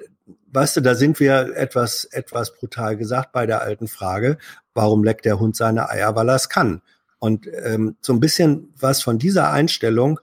weißt 0.54 0.76
du, 0.76 0.80
da 0.82 0.94
sind 0.94 1.18
wir 1.20 1.56
etwas, 1.56 2.04
etwas 2.04 2.54
brutal 2.54 2.96
gesagt 2.96 3.32
bei 3.32 3.46
der 3.46 3.62
alten 3.62 3.88
Frage, 3.88 4.36
warum 4.74 5.04
leckt 5.04 5.24
der 5.24 5.38
Hund 5.38 5.56
seine 5.56 5.88
Eier, 5.90 6.14
weil 6.16 6.28
er 6.28 6.36
es 6.36 6.48
kann? 6.48 6.82
Und 7.18 7.46
ähm, 7.64 7.96
so 8.00 8.12
ein 8.12 8.20
bisschen 8.20 8.72
was 8.78 9.02
von 9.02 9.18
dieser 9.18 9.50
Einstellung 9.52 10.18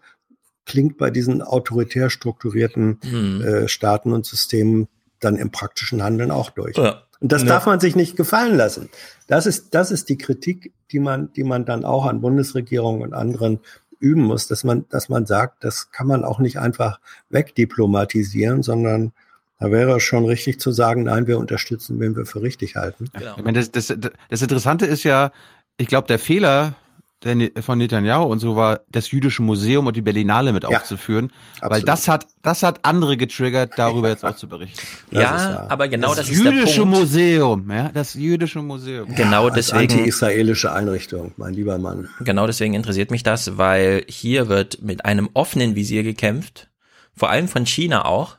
klingt 0.65 0.97
bei 0.97 1.09
diesen 1.09 1.41
autoritär 1.41 2.09
strukturierten 2.09 2.99
Mhm. 3.03 3.41
äh, 3.41 3.67
Staaten 3.67 4.11
und 4.13 4.25
Systemen 4.25 4.87
dann 5.19 5.35
im 5.35 5.49
praktischen 5.51 6.03
Handeln 6.03 6.31
auch 6.31 6.49
durch. 6.51 6.77
Ja. 6.77 7.03
Und 7.21 7.31
das 7.31 7.41
Ja. 7.41 7.49
darf 7.49 7.65
man 7.65 7.79
sich 7.79 7.95
nicht 7.95 8.15
gefallen 8.15 8.55
lassen. 8.55 8.89
Das 9.27 9.45
ist, 9.45 9.73
das 9.73 9.91
ist 9.91 10.09
die 10.09 10.17
Kritik, 10.17 10.73
die 10.91 10.99
man, 10.99 11.33
die 11.33 11.43
man 11.43 11.65
dann 11.65 11.83
auch 11.85 12.05
an 12.05 12.21
Bundesregierungen 12.21 13.01
und 13.01 13.13
anderen 13.13 13.59
üben 13.99 14.21
muss, 14.23 14.47
dass 14.47 14.63
man, 14.63 14.85
dass 14.89 15.09
man 15.09 15.25
sagt, 15.25 15.63
das 15.65 15.91
kann 15.91 16.07
man 16.07 16.23
auch 16.23 16.39
nicht 16.39 16.59
einfach 16.59 16.99
wegdiplomatisieren, 17.29 18.63
sondern 18.63 19.11
da 19.59 19.71
wäre 19.71 19.97
es 19.97 20.03
schon 20.03 20.25
richtig 20.25 20.59
zu 20.59 20.71
sagen, 20.71 21.03
nein, 21.03 21.27
wir 21.27 21.37
unterstützen, 21.37 21.99
wen 21.99 22.15
wir 22.15 22.25
für 22.25 22.41
richtig 22.41 22.75
halten. 22.75 23.09
Genau. 23.13 23.35
Ich 23.37 23.43
meine, 23.43 23.59
das, 23.59 23.71
das, 23.71 23.93
das 24.29 24.41
Interessante 24.41 24.85
ist 24.85 25.03
ja, 25.03 25.31
ich 25.77 25.87
glaube, 25.87 26.07
der 26.07 26.17
Fehler 26.17 26.75
der, 27.23 27.51
von 27.61 27.77
Netanyahu 27.77 28.23
und 28.23 28.39
so 28.39 28.55
war, 28.55 28.79
das 28.89 29.11
jüdische 29.11 29.41
Museum 29.41 29.87
und 29.87 29.97
die 29.97 30.01
Berlinale 30.01 30.53
mit 30.53 30.63
Ja, 30.63 30.69
aufzuführen, 30.69 31.31
weil 31.59 31.67
absolut. 31.67 31.87
das 31.89 32.07
hat, 32.07 32.27
das 32.41 32.63
hat 32.63 32.85
andere 32.85 33.17
getriggert, 33.17 33.73
darüber 33.75 34.07
jetzt 34.07 34.23
auch 34.23 34.37
zu 34.37 34.47
berichten. 34.47 34.79
ja, 35.11 35.65
aber 35.69 35.89
genau 35.89 36.09
das, 36.15 36.27
das, 36.27 36.29
ist 36.29 36.45
der 36.45 36.53
jüdische 36.53 36.81
Punkt. 36.81 36.99
Museum, 36.99 37.69
ja, 37.69 37.91
das 37.93 38.13
jüdische 38.13 38.61
Museum. 38.61 39.13
Genau 39.13 39.47
Als 39.47 39.55
deswegen, 39.55 39.91
anti-israelische 39.91 40.71
Einrichtung, 40.71 41.33
mein 41.35 41.53
lieber 41.53 41.77
Mann. 41.77 42.07
genau 42.21 42.47
deswegen 42.47 42.73
interessiert 42.73 43.11
mich 43.11 43.23
das, 43.23 43.57
weil 43.57 44.05
hier 44.07 44.47
wird 44.47 44.81
mit 44.81 45.03
einem 45.03 45.29
offenen 45.33 45.75
Visier 45.75 46.03
gekämpft, 46.03 46.69
vor 47.13 47.29
allem 47.29 47.49
von 47.49 47.65
China 47.65 48.05
auch, 48.05 48.38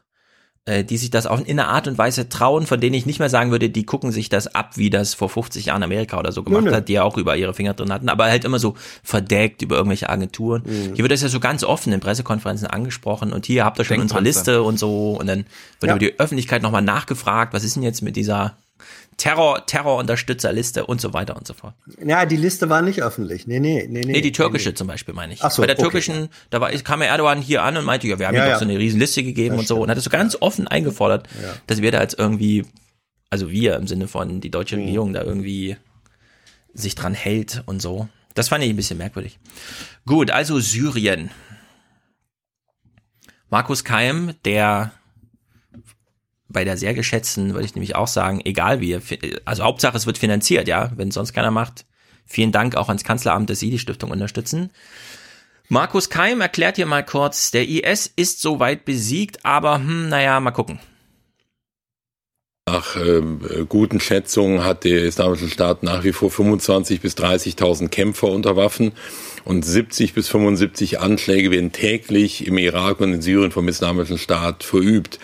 äh, 0.70 0.84
die 0.84 0.96
sich 0.96 1.10
das 1.10 1.26
auch 1.26 1.40
in 1.40 1.58
einer 1.58 1.68
Art 1.68 1.88
und 1.88 1.98
Weise 1.98 2.28
trauen, 2.28 2.66
von 2.66 2.80
denen 2.80 2.94
ich 2.94 3.06
nicht 3.06 3.18
mehr 3.18 3.28
sagen 3.28 3.50
würde, 3.50 3.70
die 3.70 3.84
gucken 3.84 4.12
sich 4.12 4.28
das 4.28 4.54
ab, 4.54 4.76
wie 4.76 4.88
das 4.90 5.14
vor 5.14 5.28
50 5.28 5.66
Jahren 5.66 5.82
Amerika 5.82 6.18
oder 6.18 6.32
so 6.32 6.42
gemacht 6.42 6.64
Nö, 6.64 6.70
nö. 6.70 6.76
hat, 6.76 6.88
die 6.88 6.94
ja 6.94 7.02
auch 7.02 7.16
über 7.16 7.36
ihre 7.36 7.54
Finger 7.54 7.74
drin 7.74 7.92
hatten, 7.92 8.08
aber 8.08 8.24
halt 8.26 8.44
immer 8.44 8.58
so 8.58 8.74
verdeckt 9.02 9.62
über 9.62 9.76
irgendwelche 9.76 10.08
Agenturen. 10.08 10.62
Mhm. 10.64 10.94
Hier 10.94 10.98
wird 11.04 11.12
das 11.12 11.22
ja 11.22 11.28
so 11.28 11.40
ganz 11.40 11.64
offen 11.64 11.92
in 11.92 12.00
Pressekonferenzen 12.00 12.66
angesprochen 12.68 13.32
und 13.32 13.46
hier 13.46 13.64
habt 13.64 13.78
ihr 13.78 13.84
schon 13.84 14.00
unsere. 14.00 14.20
Liste 14.20 14.62
und 14.62 14.78
so 14.78 15.12
und 15.18 15.26
dann 15.26 15.44
wird 15.80 15.88
Ja. 15.88 15.96
über 15.96 15.98
die 15.98 16.18
Öffentlichkeit 16.20 16.62
nochmal 16.62 16.82
nachgefragt, 16.82 17.52
was 17.52 17.64
ist 17.64 17.76
denn 17.76 17.82
jetzt 17.82 18.02
mit 18.02 18.16
dieser 18.16 18.56
Terror, 19.20 19.66
Terrorunterstützerliste 19.66 20.86
und 20.86 20.98
so 20.98 21.12
weiter 21.12 21.36
und 21.36 21.46
so 21.46 21.52
fort. 21.52 21.74
Ja, 22.02 22.24
die 22.24 22.36
Liste 22.38 22.70
war 22.70 22.80
nicht 22.80 23.02
öffentlich. 23.02 23.46
Nee, 23.46 23.60
nee, 23.60 23.86
nee, 23.86 24.00
nee. 24.00 24.12
Nee, 24.12 24.20
die 24.22 24.32
türkische 24.32 24.70
nee, 24.70 24.74
zum 24.74 24.86
Beispiel 24.86 25.12
meine 25.12 25.34
ich. 25.34 25.42
Ach 25.44 25.50
so, 25.50 25.60
Bei 25.60 25.66
der 25.66 25.76
okay. 25.76 25.82
türkischen, 25.82 26.30
da 26.48 26.62
war, 26.62 26.70
kam 26.72 27.02
ja 27.02 27.08
Erdogan 27.08 27.42
hier 27.42 27.62
an 27.62 27.76
und 27.76 27.84
meinte, 27.84 28.08
ja, 28.08 28.18
wir 28.18 28.26
haben 28.26 28.34
Ja, 28.34 28.40
ja, 28.44 28.46
ja. 28.48 28.52
doch 28.54 28.60
so 28.60 28.64
eine 28.64 28.78
riesen 28.78 28.98
Liste 28.98 29.22
gegeben 29.22 29.56
Das 29.56 29.60
und 29.60 29.66
so 29.68 29.74
stimmt. 29.74 29.82
und 29.84 29.90
hat 29.90 29.98
es 29.98 30.04
so 30.04 30.10
ganz 30.10 30.38
offen 30.40 30.66
eingefordert, 30.68 31.28
Ja. 31.42 31.52
dass 31.66 31.82
wir 31.82 31.92
da 31.92 32.00
jetzt 32.00 32.18
irgendwie, 32.18 32.64
also 33.28 33.50
wir 33.50 33.76
im 33.76 33.86
Sinne 33.86 34.08
von 34.08 34.40
die 34.40 34.50
deutsche 34.50 34.76
Mhm. 34.78 34.84
Regierung 34.84 35.12
da 35.12 35.22
irgendwie 35.22 35.76
sich 36.72 36.94
dran 36.94 37.12
hält 37.12 37.62
und 37.66 37.82
so. 37.82 38.08
Das 38.32 38.48
fand 38.48 38.64
ich 38.64 38.70
ein 38.70 38.76
bisschen 38.76 38.96
merkwürdig. 38.96 39.38
Gut, 40.06 40.30
also 40.30 40.60
Syrien. 40.60 41.30
Markus 43.50 43.84
Keim, 43.84 44.32
der 44.46 44.92
bei 46.50 46.64
der 46.64 46.76
sehr 46.76 46.94
geschätzten, 46.94 47.54
würde 47.54 47.64
ich 47.64 47.74
nämlich 47.74 47.96
auch 47.96 48.08
sagen, 48.08 48.40
egal 48.44 48.80
wie, 48.80 48.98
also 49.44 49.64
Hauptsache 49.64 49.96
es 49.96 50.06
wird 50.06 50.18
finanziert, 50.18 50.68
ja, 50.68 50.90
wenn 50.96 51.10
sonst 51.10 51.32
keiner 51.32 51.50
macht. 51.50 51.86
Vielen 52.26 52.52
Dank 52.52 52.76
auch 52.76 52.88
ans 52.88 53.04
Kanzleramt, 53.04 53.50
dass 53.50 53.60
Sie 53.60 53.70
die 53.70 53.78
Stiftung 53.78 54.10
unterstützen. 54.10 54.70
Markus 55.68 56.10
Keim 56.10 56.40
erklärt 56.40 56.76
hier 56.76 56.86
mal 56.86 57.04
kurz, 57.04 57.50
der 57.52 57.68
IS 57.68 58.12
ist 58.16 58.40
soweit 58.40 58.84
besiegt, 58.84 59.44
aber 59.44 59.76
hm, 59.76 60.08
naja, 60.08 60.38
mal 60.40 60.50
gucken. 60.50 60.80
Nach 62.68 62.96
äh, 62.96 63.22
guten 63.68 64.00
Schätzungen 64.00 64.64
hat 64.64 64.84
der 64.84 65.04
Islamische 65.04 65.48
Staat 65.48 65.82
nach 65.82 66.04
wie 66.04 66.12
vor 66.12 66.30
25.000 66.30 67.00
bis 67.00 67.16
30.000 67.16 67.88
Kämpfer 67.88 68.28
unter 68.28 68.54
Waffen 68.54 68.92
und 69.44 69.64
70 69.64 70.14
bis 70.14 70.28
75 70.28 71.00
Anschläge 71.00 71.50
werden 71.50 71.72
täglich 71.72 72.46
im 72.46 72.58
Irak 72.58 73.00
und 73.00 73.12
in 73.14 73.22
Syrien 73.22 73.50
vom 73.50 73.68
Islamischen 73.68 74.18
Staat 74.18 74.62
verübt. 74.62 75.18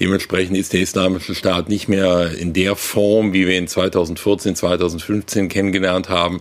Dementsprechend 0.00 0.56
ist 0.56 0.72
der 0.72 0.80
Islamische 0.80 1.34
Staat 1.34 1.68
nicht 1.68 1.88
mehr 1.88 2.32
in 2.36 2.52
der 2.52 2.76
Form, 2.76 3.32
wie 3.32 3.46
wir 3.46 3.56
ihn 3.56 3.68
2014, 3.68 4.56
2015 4.56 5.48
kennengelernt 5.48 6.08
haben, 6.08 6.40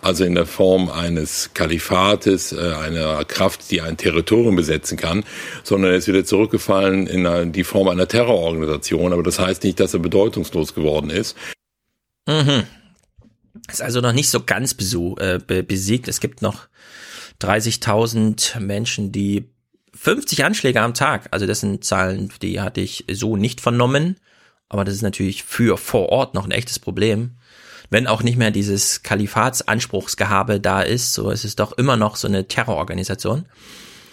also 0.00 0.24
in 0.24 0.34
der 0.34 0.46
Form 0.46 0.90
eines 0.90 1.50
Kalifates, 1.54 2.52
äh, 2.52 2.72
einer 2.74 3.24
Kraft, 3.24 3.70
die 3.70 3.80
ein 3.80 3.96
Territorium 3.96 4.56
besetzen 4.56 4.96
kann, 4.96 5.24
sondern 5.62 5.92
er 5.92 5.98
ist 5.98 6.08
wieder 6.08 6.24
zurückgefallen 6.24 7.06
in 7.06 7.52
die 7.52 7.64
Form 7.64 7.88
einer 7.88 8.08
Terrororganisation. 8.08 9.12
Aber 9.12 9.22
das 9.22 9.38
heißt 9.38 9.64
nicht, 9.64 9.80
dass 9.80 9.94
er 9.94 10.00
bedeutungslos 10.00 10.74
geworden 10.74 11.10
ist. 11.10 11.36
Mhm. 12.26 12.64
Ist 13.70 13.82
also 13.82 14.00
noch 14.00 14.12
nicht 14.12 14.30
so 14.30 14.42
ganz 14.44 14.72
äh, 14.72 15.38
be 15.38 15.62
besiegt. 15.62 16.08
Es 16.08 16.20
gibt 16.20 16.42
noch 16.42 16.68
30.000 17.40 18.60
Menschen, 18.60 19.12
die 19.12 19.48
50 19.94 20.44
Anschläge 20.44 20.80
am 20.80 20.94
Tag, 20.94 21.28
also 21.30 21.46
das 21.46 21.60
sind 21.60 21.84
Zahlen, 21.84 22.32
die 22.42 22.60
hatte 22.60 22.80
ich 22.80 23.04
so 23.10 23.36
nicht 23.36 23.60
vernommen, 23.60 24.16
aber 24.68 24.84
das 24.84 24.94
ist 24.94 25.02
natürlich 25.02 25.42
für 25.42 25.76
vor 25.76 26.10
Ort 26.10 26.34
noch 26.34 26.44
ein 26.44 26.52
echtes 26.52 26.78
Problem. 26.78 27.36
wenn 27.92 28.06
auch 28.06 28.22
nicht 28.22 28.38
mehr 28.38 28.52
dieses 28.52 29.02
Kalifatsanspruchsgehabe 29.02 30.60
da 30.60 30.80
ist, 30.80 31.12
so 31.12 31.30
ist 31.30 31.44
es 31.44 31.56
doch 31.56 31.72
immer 31.72 31.96
noch 31.96 32.14
so 32.14 32.28
eine 32.28 32.46
Terrororganisation. 32.46 33.46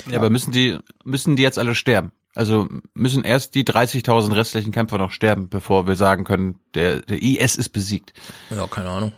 Ja, 0.10 0.18
aber 0.18 0.32
müssen 0.32 0.52
die, 0.52 0.80
müssen 1.04 1.36
die 1.36 1.44
jetzt 1.44 1.60
alle 1.60 1.76
sterben? 1.76 2.12
Also 2.34 2.68
müssen 2.96 3.24
erst 3.24 3.54
die 3.54 3.64
30.000 3.64 4.36
restlichen 4.36 4.72
Kämpfer 4.72 4.98
noch 4.98 5.12
sterben, 5.12 5.48
bevor 5.48 5.86
wir 5.86 5.96
sagen 5.96 6.24
können, 6.24 6.60
der, 6.74 7.02
der 7.02 7.22
IS 7.22 7.56
ist 7.56 7.70
besiegt. 7.70 8.14
Ja, 8.50 8.66
keine 8.66 8.90
Ahnung. 8.90 9.12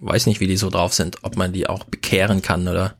Weiß 0.00 0.26
nicht, 0.26 0.40
wie 0.40 0.46
die 0.46 0.56
so 0.56 0.70
drauf 0.70 0.94
sind, 0.94 1.18
ob 1.22 1.36
man 1.36 1.52
die 1.52 1.68
auch 1.68 1.84
bekehren 1.84 2.42
kann 2.42 2.68
oder 2.68 2.96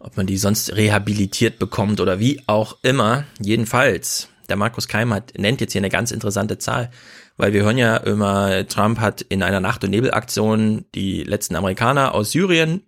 ob 0.00 0.16
man 0.16 0.26
die 0.26 0.36
sonst 0.36 0.74
rehabilitiert 0.74 1.58
bekommt 1.58 2.00
oder 2.00 2.18
wie 2.18 2.42
auch 2.46 2.76
immer. 2.82 3.24
Jedenfalls, 3.40 4.28
der 4.48 4.56
Markus 4.56 4.88
Keim 4.88 5.12
hat, 5.12 5.32
nennt 5.36 5.60
jetzt 5.60 5.72
hier 5.72 5.80
eine 5.80 5.90
ganz 5.90 6.10
interessante 6.10 6.58
Zahl, 6.58 6.90
weil 7.36 7.52
wir 7.52 7.62
hören 7.62 7.78
ja 7.78 7.96
immer, 7.98 8.66
Trump 8.66 8.98
hat 9.00 9.22
in 9.22 9.42
einer 9.42 9.60
Nacht- 9.60 9.84
und 9.84 9.90
Nebelaktion 9.90 10.86
die 10.94 11.22
letzten 11.22 11.56
Amerikaner 11.56 12.14
aus 12.14 12.32
Syrien 12.32 12.82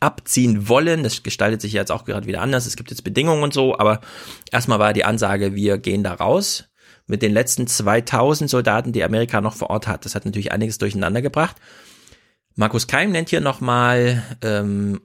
abziehen 0.00 0.68
wollen. 0.68 1.02
Das 1.02 1.22
gestaltet 1.22 1.60
sich 1.60 1.72
jetzt 1.72 1.92
auch 1.92 2.04
gerade 2.04 2.26
wieder 2.26 2.42
anders. 2.42 2.66
Es 2.66 2.76
gibt 2.76 2.90
jetzt 2.90 3.02
Bedingungen 3.02 3.42
und 3.42 3.54
so, 3.54 3.78
aber 3.78 4.00
erstmal 4.52 4.78
war 4.78 4.92
die 4.92 5.04
Ansage, 5.04 5.54
wir 5.54 5.78
gehen 5.78 6.04
da 6.04 6.14
raus 6.14 6.68
mit 7.06 7.22
den 7.22 7.32
letzten 7.32 7.66
2000 7.66 8.50
Soldaten, 8.50 8.92
die 8.92 9.04
Amerika 9.04 9.40
noch 9.40 9.54
vor 9.54 9.70
Ort 9.70 9.86
hat. 9.86 10.04
Das 10.04 10.14
hat 10.14 10.24
natürlich 10.24 10.52
einiges 10.52 10.78
durcheinander 10.78 11.22
gebracht. 11.22 11.56
Markus 12.56 12.86
Keim 12.86 13.12
nennt 13.12 13.28
hier 13.28 13.42
nochmal 13.42 14.22
ähm, 14.42 15.02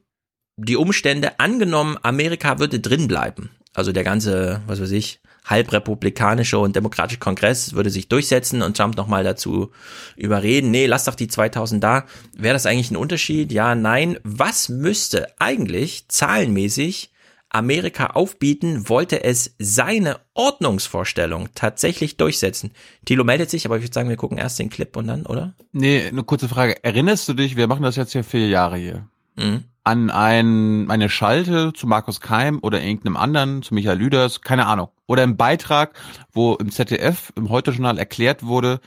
die 0.55 0.77
Umstände. 0.77 1.37
Angenommen, 1.39 1.97
Amerika 2.01 2.59
würde 2.59 2.79
drin 2.79 3.09
bleiben. 3.09 3.51
Also 3.73 3.91
der 3.91 4.05
ganze, 4.05 4.61
was 4.67 4.81
weiß 4.81 4.91
ich, 4.91 5.19
halbrepublikanische 5.45 6.57
und 6.57 6.77
demokratische 6.77 7.19
Kongress 7.19 7.73
würde 7.73 7.89
sich 7.89 8.07
durchsetzen 8.07 8.61
und 8.61 8.77
Trump 8.77 8.95
nochmal 8.95 9.25
dazu 9.25 9.71
überreden, 10.15 10.71
nee, 10.71 10.85
lass 10.85 11.05
doch 11.05 11.15
die 11.15 11.27
2000 11.27 11.83
da. 11.83 12.05
Wäre 12.37 12.53
das 12.53 12.65
eigentlich 12.65 12.91
ein 12.91 12.97
Unterschied? 12.97 13.51
Ja, 13.51 13.75
nein. 13.75 14.17
Was 14.23 14.69
müsste 14.69 15.27
eigentlich 15.39 16.07
zahlenmäßig 16.07 17.10
Amerika 17.51 18.07
aufbieten, 18.07 18.87
wollte 18.89 19.23
es 19.23 19.55
seine 19.59 20.19
Ordnungsvorstellung 20.33 21.49
tatsächlich 21.55 22.17
durchsetzen? 22.17 22.71
Thilo 23.05 23.23
meldet 23.23 23.49
sich, 23.49 23.65
aber 23.65 23.77
ich 23.77 23.83
würde 23.83 23.93
sagen, 23.93 24.09
wir 24.09 24.15
gucken 24.17 24.37
erst 24.37 24.59
den 24.59 24.69
Clip 24.69 24.95
und 24.95 25.07
dann, 25.07 25.25
oder? 25.25 25.53
Nee, 25.71 26.07
eine 26.07 26.23
kurze 26.23 26.47
Frage. 26.47 26.83
Erinnerst 26.83 27.27
du 27.27 27.33
dich, 27.33 27.55
wir 27.55 27.67
machen 27.67 27.83
das 27.83 27.95
jetzt 27.95 28.13
hier 28.13 28.23
vier 28.23 28.47
Jahre 28.47 28.77
hier, 28.77 29.07
Mhm. 29.35 29.63
an 29.83 30.09
ein, 30.11 30.89
eine 30.91 31.09
Schalte 31.09 31.73
zu 31.73 31.87
Markus 31.87 32.19
Keim 32.21 32.59
oder 32.61 32.81
irgendeinem 32.81 33.17
anderen, 33.17 33.63
zu 33.63 33.73
Michael 33.73 33.97
Lüders, 33.97 34.41
keine 34.41 34.67
Ahnung. 34.67 34.89
Oder 35.07 35.23
im 35.23 35.37
Beitrag, 35.37 35.93
wo 36.31 36.55
im 36.55 36.71
ZDF, 36.71 37.33
im 37.35 37.49
Heute-Journal 37.49 37.97
erklärt 37.97 38.43
wurde, 38.43 38.79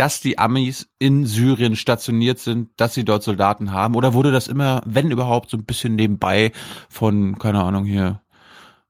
dass 0.00 0.22
die 0.22 0.38
Amis 0.38 0.88
in 0.98 1.26
Syrien 1.26 1.76
stationiert 1.76 2.38
sind, 2.38 2.70
dass 2.78 2.94
sie 2.94 3.04
dort 3.04 3.22
Soldaten 3.22 3.70
haben? 3.72 3.94
Oder 3.96 4.14
wurde 4.14 4.32
das 4.32 4.48
immer, 4.48 4.80
wenn 4.86 5.10
überhaupt, 5.10 5.50
so 5.50 5.58
ein 5.58 5.66
bisschen 5.66 5.94
nebenbei 5.94 6.52
von, 6.88 7.38
keine 7.38 7.62
Ahnung, 7.62 7.84
hier, 7.84 8.22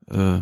äh, 0.08 0.38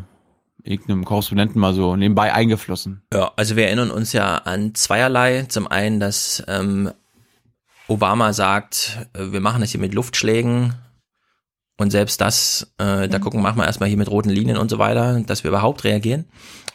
irgendeinem 0.63 1.07
Korrespondenten 1.07 1.59
mal 1.59 1.73
so 1.73 1.97
nebenbei 1.97 2.35
eingeflossen? 2.35 3.01
Ja, 3.15 3.33
also 3.35 3.57
wir 3.57 3.65
erinnern 3.65 3.91
uns 3.91 4.13
ja 4.13 4.37
an 4.37 4.75
zweierlei. 4.75 5.47
Zum 5.49 5.69
einen, 5.69 6.01
dass 6.01 6.45
ähm, 6.49 6.91
Obama 7.87 8.35
sagt, 8.35 9.09
äh, 9.15 9.33
wir 9.33 9.41
machen 9.41 9.63
das 9.63 9.71
hier 9.71 9.81
mit 9.81 9.95
Luftschlägen 9.95 10.75
und 11.79 11.93
selbst 11.93 12.21
das, 12.21 12.75
äh, 12.77 13.09
da 13.09 13.19
gucken, 13.19 13.41
machen 13.41 13.57
wir 13.57 13.65
erstmal 13.65 13.89
hier 13.89 13.97
mit 13.97 14.11
roten 14.11 14.29
Linien 14.29 14.59
und 14.59 14.69
so 14.69 14.79
weiter, 14.79 15.19
dass 15.21 15.45
wir 15.45 15.49
überhaupt 15.49 15.85
reagieren. 15.85 16.27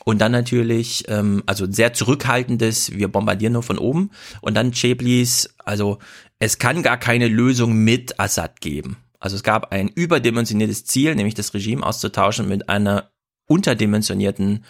Und 0.06 0.20
dann 0.20 0.32
natürlich, 0.32 1.06
ähm, 1.08 1.44
also 1.46 1.70
sehr 1.72 1.94
zurückhaltendes, 1.94 2.92
wir 2.98 3.08
bombardieren 3.08 3.54
nur 3.54 3.64
von 3.64 3.78
oben. 3.78 4.12
Und 4.42 4.56
dann 4.56 4.72
Cheblis, 4.72 5.56
also 5.64 6.00
es 6.40 6.58
kann 6.60 6.84
gar 6.84 6.98
keine 6.98 7.28
Lösung 7.28 7.74
mit 7.74 8.20
Assad 8.20 8.60
geben. 8.62 8.98
Also 9.20 9.38
es 9.38 9.44
gab 9.44 9.72
ein 9.72 9.88
überdimensioniertes 9.88 10.84
Ziel, 10.86 11.16
nämlich 11.16 11.36
das 11.36 11.54
Regime 11.54 11.86
auszutauschen 11.86 12.48
mit 12.50 12.68
einer 12.68 13.10
unterdimensionierten 13.48 14.66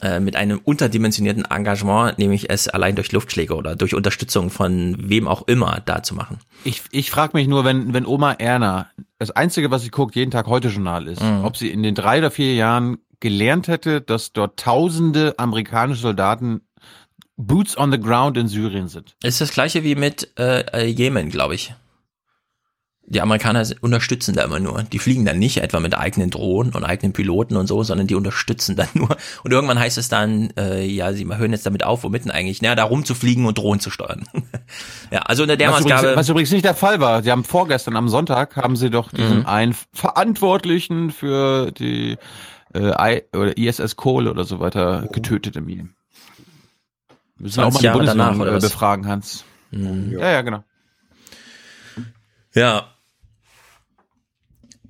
äh, 0.00 0.20
mit 0.20 0.36
einem 0.36 0.60
unterdimensionierten 0.62 1.44
Engagement, 1.44 2.18
nämlich 2.18 2.50
es 2.50 2.68
allein 2.68 2.94
durch 2.94 3.10
Luftschläge 3.10 3.56
oder 3.56 3.74
durch 3.74 3.96
Unterstützung 3.96 4.48
von 4.48 4.96
wem 5.08 5.26
auch 5.26 5.48
immer 5.48 5.82
da 5.84 6.04
zu 6.04 6.14
machen. 6.14 6.38
Ich, 6.62 6.82
ich 6.92 7.10
frage 7.10 7.36
mich 7.36 7.48
nur, 7.48 7.64
wenn, 7.64 7.92
wenn 7.92 8.06
Oma 8.06 8.34
Erna, 8.34 8.86
das 9.18 9.32
Einzige, 9.32 9.72
was 9.72 9.82
sie 9.82 9.90
guckt, 9.90 10.14
jeden 10.14 10.30
Tag 10.30 10.46
heute 10.46 10.68
Journal 10.68 11.08
ist, 11.08 11.20
Mhm. 11.20 11.44
ob 11.44 11.56
sie 11.56 11.70
in 11.70 11.82
den 11.82 11.96
drei 11.96 12.18
oder 12.18 12.30
vier 12.30 12.54
Jahren 12.54 12.98
gelernt 13.20 13.68
hätte, 13.68 14.00
dass 14.00 14.32
dort 14.32 14.58
tausende 14.58 15.34
amerikanische 15.38 16.02
Soldaten 16.02 16.62
Boots 17.36 17.76
on 17.78 17.92
the 17.92 18.00
ground 18.00 18.36
in 18.36 18.48
Syrien 18.48 18.88
sind. 18.88 19.14
Ist 19.22 19.40
das 19.40 19.52
gleiche 19.52 19.84
wie 19.84 19.94
mit 19.94 20.32
äh, 20.38 20.60
äh, 20.72 20.86
Jemen, 20.86 21.28
glaube 21.30 21.54
ich. 21.54 21.72
Die 23.10 23.22
Amerikaner 23.22 23.64
unterstützen 23.80 24.34
da 24.34 24.44
immer 24.44 24.60
nur. 24.60 24.82
Die 24.82 24.98
fliegen 24.98 25.24
dann 25.24 25.38
nicht 25.38 25.62
etwa 25.62 25.80
mit 25.80 25.96
eigenen 25.96 26.28
Drohnen 26.28 26.74
und 26.74 26.84
eigenen 26.84 27.14
Piloten 27.14 27.56
und 27.56 27.66
so, 27.66 27.82
sondern 27.82 28.06
die 28.06 28.14
unterstützen 28.16 28.76
dann 28.76 28.88
nur. 28.92 29.16
Und 29.44 29.50
irgendwann 29.50 29.78
heißt 29.78 29.96
es 29.96 30.10
dann, 30.10 30.50
äh, 30.58 30.84
ja, 30.84 31.14
sie 31.14 31.24
hören 31.26 31.52
jetzt 31.52 31.64
damit 31.64 31.84
auf, 31.84 32.02
womit 32.04 32.24
denn 32.24 32.32
eigentlich? 32.32 32.60
Na, 32.60 32.74
da 32.74 32.84
rumzufliegen 32.84 33.46
und 33.46 33.56
Drohnen 33.56 33.80
zu 33.80 33.88
steuern. 33.90 34.24
ja, 35.10 35.20
also 35.20 35.44
unter 35.44 35.56
der 35.56 35.68
was, 35.68 35.84
Maßgabe. 35.84 36.00
übrigens, 36.00 36.16
was 36.18 36.28
übrigens 36.28 36.50
nicht 36.50 36.64
der 36.66 36.74
Fall 36.74 37.00
war. 37.00 37.22
Sie 37.22 37.30
haben 37.30 37.44
vorgestern 37.44 37.96
am 37.96 38.10
Sonntag 38.10 38.56
haben 38.56 38.76
sie 38.76 38.90
doch 38.90 39.10
diesen 39.10 39.38
Mhm. 39.38 39.46
einen 39.46 39.76
Verantwortlichen 39.94 41.10
für 41.10 41.70
die 41.72 42.18
äh, 42.78 43.16
I, 43.16 43.36
oder 43.36 43.56
ISS 43.56 43.96
Kohle 43.96 44.30
oder 44.30 44.44
so 44.44 44.60
weiter 44.60 45.08
getötet 45.12 45.56
im 45.56 45.68
Jemen. 45.68 45.96
Müssen 47.38 47.58
wir 47.58 47.66
auch 47.66 47.72
mal 47.72 47.80
20 47.80 47.80
die 47.80 47.86
Jahre 47.86 48.04
danach, 48.04 48.38
oder 48.38 48.58
befragen, 48.58 49.06
Hans. 49.06 49.44
Mhm. 49.70 50.12
Ja, 50.12 50.30
ja, 50.30 50.42
genau. 50.42 50.64
Ja. 52.54 52.88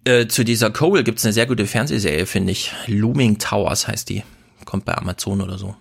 Äh, 0.04 0.28
zu 0.28 0.44
dieser 0.44 0.70
Cole 0.70 1.04
gibt's 1.04 1.24
eine 1.24 1.32
sehr 1.32 1.46
gute 1.46 1.66
Fernsehserie, 1.66 2.26
finde 2.26 2.52
ich. 2.52 2.72
Looming 2.86 3.38
Towers 3.38 3.88
heißt 3.88 4.08
die. 4.08 4.22
Kommt 4.64 4.84
bei 4.84 4.96
Amazon 4.96 5.40
oder 5.40 5.58
so. 5.58 5.76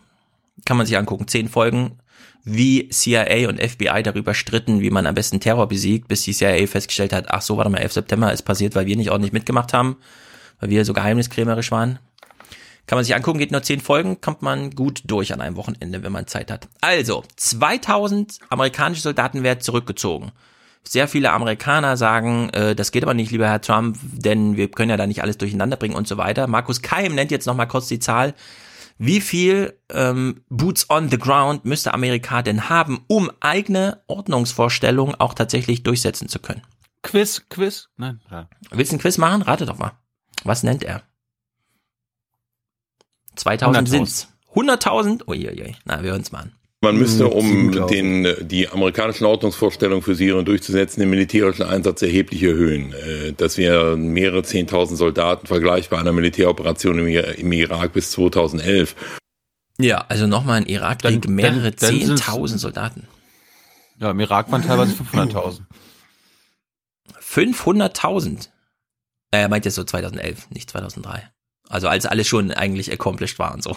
Kann 0.65 0.77
man 0.77 0.85
sich 0.85 0.97
angucken. 0.97 1.27
Zehn 1.27 1.47
Folgen, 1.47 1.99
wie 2.43 2.89
CIA 2.89 3.47
und 3.47 3.61
FBI 3.61 4.03
darüber 4.03 4.33
stritten, 4.33 4.81
wie 4.81 4.89
man 4.89 5.05
am 5.05 5.15
besten 5.15 5.39
Terror 5.39 5.67
besiegt, 5.67 6.07
bis 6.07 6.23
die 6.23 6.33
CIA 6.33 6.67
festgestellt 6.67 7.13
hat, 7.13 7.29
ach 7.29 7.41
so, 7.41 7.57
warte 7.57 7.69
mal, 7.69 7.79
11. 7.79 7.93
September 7.93 8.33
ist 8.33 8.43
passiert, 8.43 8.75
weil 8.75 8.85
wir 8.85 8.95
nicht 8.95 9.11
ordentlich 9.11 9.33
mitgemacht 9.33 9.73
haben, 9.73 9.97
weil 10.59 10.69
wir 10.69 10.85
so 10.85 10.93
geheimniskrämerisch 10.93 11.71
waren. 11.71 11.99
Kann 12.87 12.97
man 12.97 13.03
sich 13.03 13.15
angucken, 13.15 13.39
geht 13.39 13.51
nur 13.51 13.63
zehn 13.63 13.81
Folgen, 13.81 14.21
kommt 14.21 14.41
man 14.41 14.71
gut 14.71 15.01
durch 15.05 15.33
an 15.33 15.41
einem 15.41 15.57
Wochenende, 15.57 16.03
wenn 16.03 16.11
man 16.13 16.25
Zeit 16.25 16.49
hat. 16.49 16.69
Also, 16.79 17.23
2000 17.35 18.39
amerikanische 18.49 19.01
Soldaten 19.01 19.43
werden 19.43 19.59
zurückgezogen. 19.59 20.31
Sehr 20.83 21.09
viele 21.09 21.33
Amerikaner 21.33 21.97
sagen, 21.97 22.49
äh, 22.51 22.75
das 22.75 22.93
geht 22.93 23.03
aber 23.03 23.13
nicht, 23.13 23.29
lieber 23.29 23.49
Herr 23.49 23.59
Trump, 23.59 23.97
denn 24.01 24.55
wir 24.55 24.71
können 24.71 24.89
ja 24.89 24.95
da 24.95 25.05
nicht 25.05 25.21
alles 25.21 25.37
durcheinander 25.37 25.75
bringen 25.75 25.95
und 25.95 26.07
so 26.07 26.15
weiter. 26.15 26.47
Markus 26.47 26.81
Keim 26.81 27.13
nennt 27.13 27.29
jetzt 27.29 27.45
noch 27.45 27.55
mal 27.55 27.65
kurz 27.65 27.87
die 27.87 27.99
Zahl. 27.99 28.33
Wie 28.97 29.19
viel 29.19 29.77
ähm, 29.93 30.43
Boots 30.49 30.89
on 30.89 31.09
the 31.09 31.19
ground 31.19 31.65
müsste 31.65 31.93
Amerika 31.93 32.41
denn 32.41 32.69
haben, 32.69 33.03
um 33.07 33.29
eigene 33.41 34.01
Ordnungsvorstellungen 34.07 35.15
auch 35.15 35.33
tatsächlich 35.33 35.83
durchsetzen 35.83 36.29
zu 36.29 36.39
können? 36.39 36.61
Quiz, 37.03 37.43
Quiz? 37.49 37.89
Nein. 37.97 38.21
Ja. 38.31 38.47
Willst 38.71 38.93
du 38.93 38.95
ein 38.95 38.99
Quiz 38.99 39.17
machen? 39.17 39.41
Rate 39.41 39.65
doch 39.65 39.77
mal. 39.77 39.91
Was 40.43 40.63
nennt 40.63 40.83
er? 40.83 41.03
2000 43.35 43.87
100.000. 43.87 43.89
sind's. 43.89 44.27
100.000? 44.55 45.27
Uiuiui. 45.27 45.75
Na, 45.85 46.01
wir 46.03 46.11
hören's 46.11 46.31
mal 46.31 46.39
an. 46.41 46.51
Man 46.81 46.97
müsste, 46.97 47.27
um 47.27 47.73
7000. 47.73 47.91
den, 47.91 48.47
die 48.47 48.67
amerikanischen 48.69 49.25
Ordnungsvorstellungen 49.25 50.03
für 50.03 50.13
Syrien 50.13 50.45
durchzusetzen, 50.45 50.99
den 50.99 51.09
militärischen 51.09 51.63
Einsatz 51.63 52.01
erheblich 52.03 52.41
erhöhen. 52.43 52.93
Äh, 52.93 53.33
Das 53.33 53.57
wären 53.57 54.09
mehrere 54.09 54.43
Zehntausend 54.43 54.97
Soldaten 54.97 55.47
vergleichbar 55.47 55.99
einer 55.99 56.11
Militäroperation 56.11 56.99
im 56.99 57.07
Ir- 57.07 57.37
im 57.39 57.51
Irak 57.51 57.93
bis 57.93 58.11
2011. 58.11 58.95
Ja, 59.79 60.05
also 60.07 60.27
nochmal 60.27 60.57
ein 60.57 60.65
Irakkrieg, 60.67 61.27
mehrere 61.27 61.69
10.000 61.69 62.57
Soldaten. 62.59 63.07
Ja, 63.99 64.11
im 64.11 64.19
Irak 64.19 64.51
waren 64.51 64.61
teilweise 64.63 64.93
500.000. 64.93 65.61
500.000. 67.19 68.49
Er 69.31 69.49
meint 69.49 69.65
jetzt 69.65 69.75
so 69.75 69.83
2011, 69.83 70.49
nicht 70.51 70.69
2003. 70.69 71.29
Also 71.69 71.87
als 71.87 72.05
alles 72.05 72.27
schon 72.27 72.51
eigentlich 72.51 72.91
accomplished 72.91 73.39
war 73.39 73.53
und 73.53 73.63
so. 73.63 73.75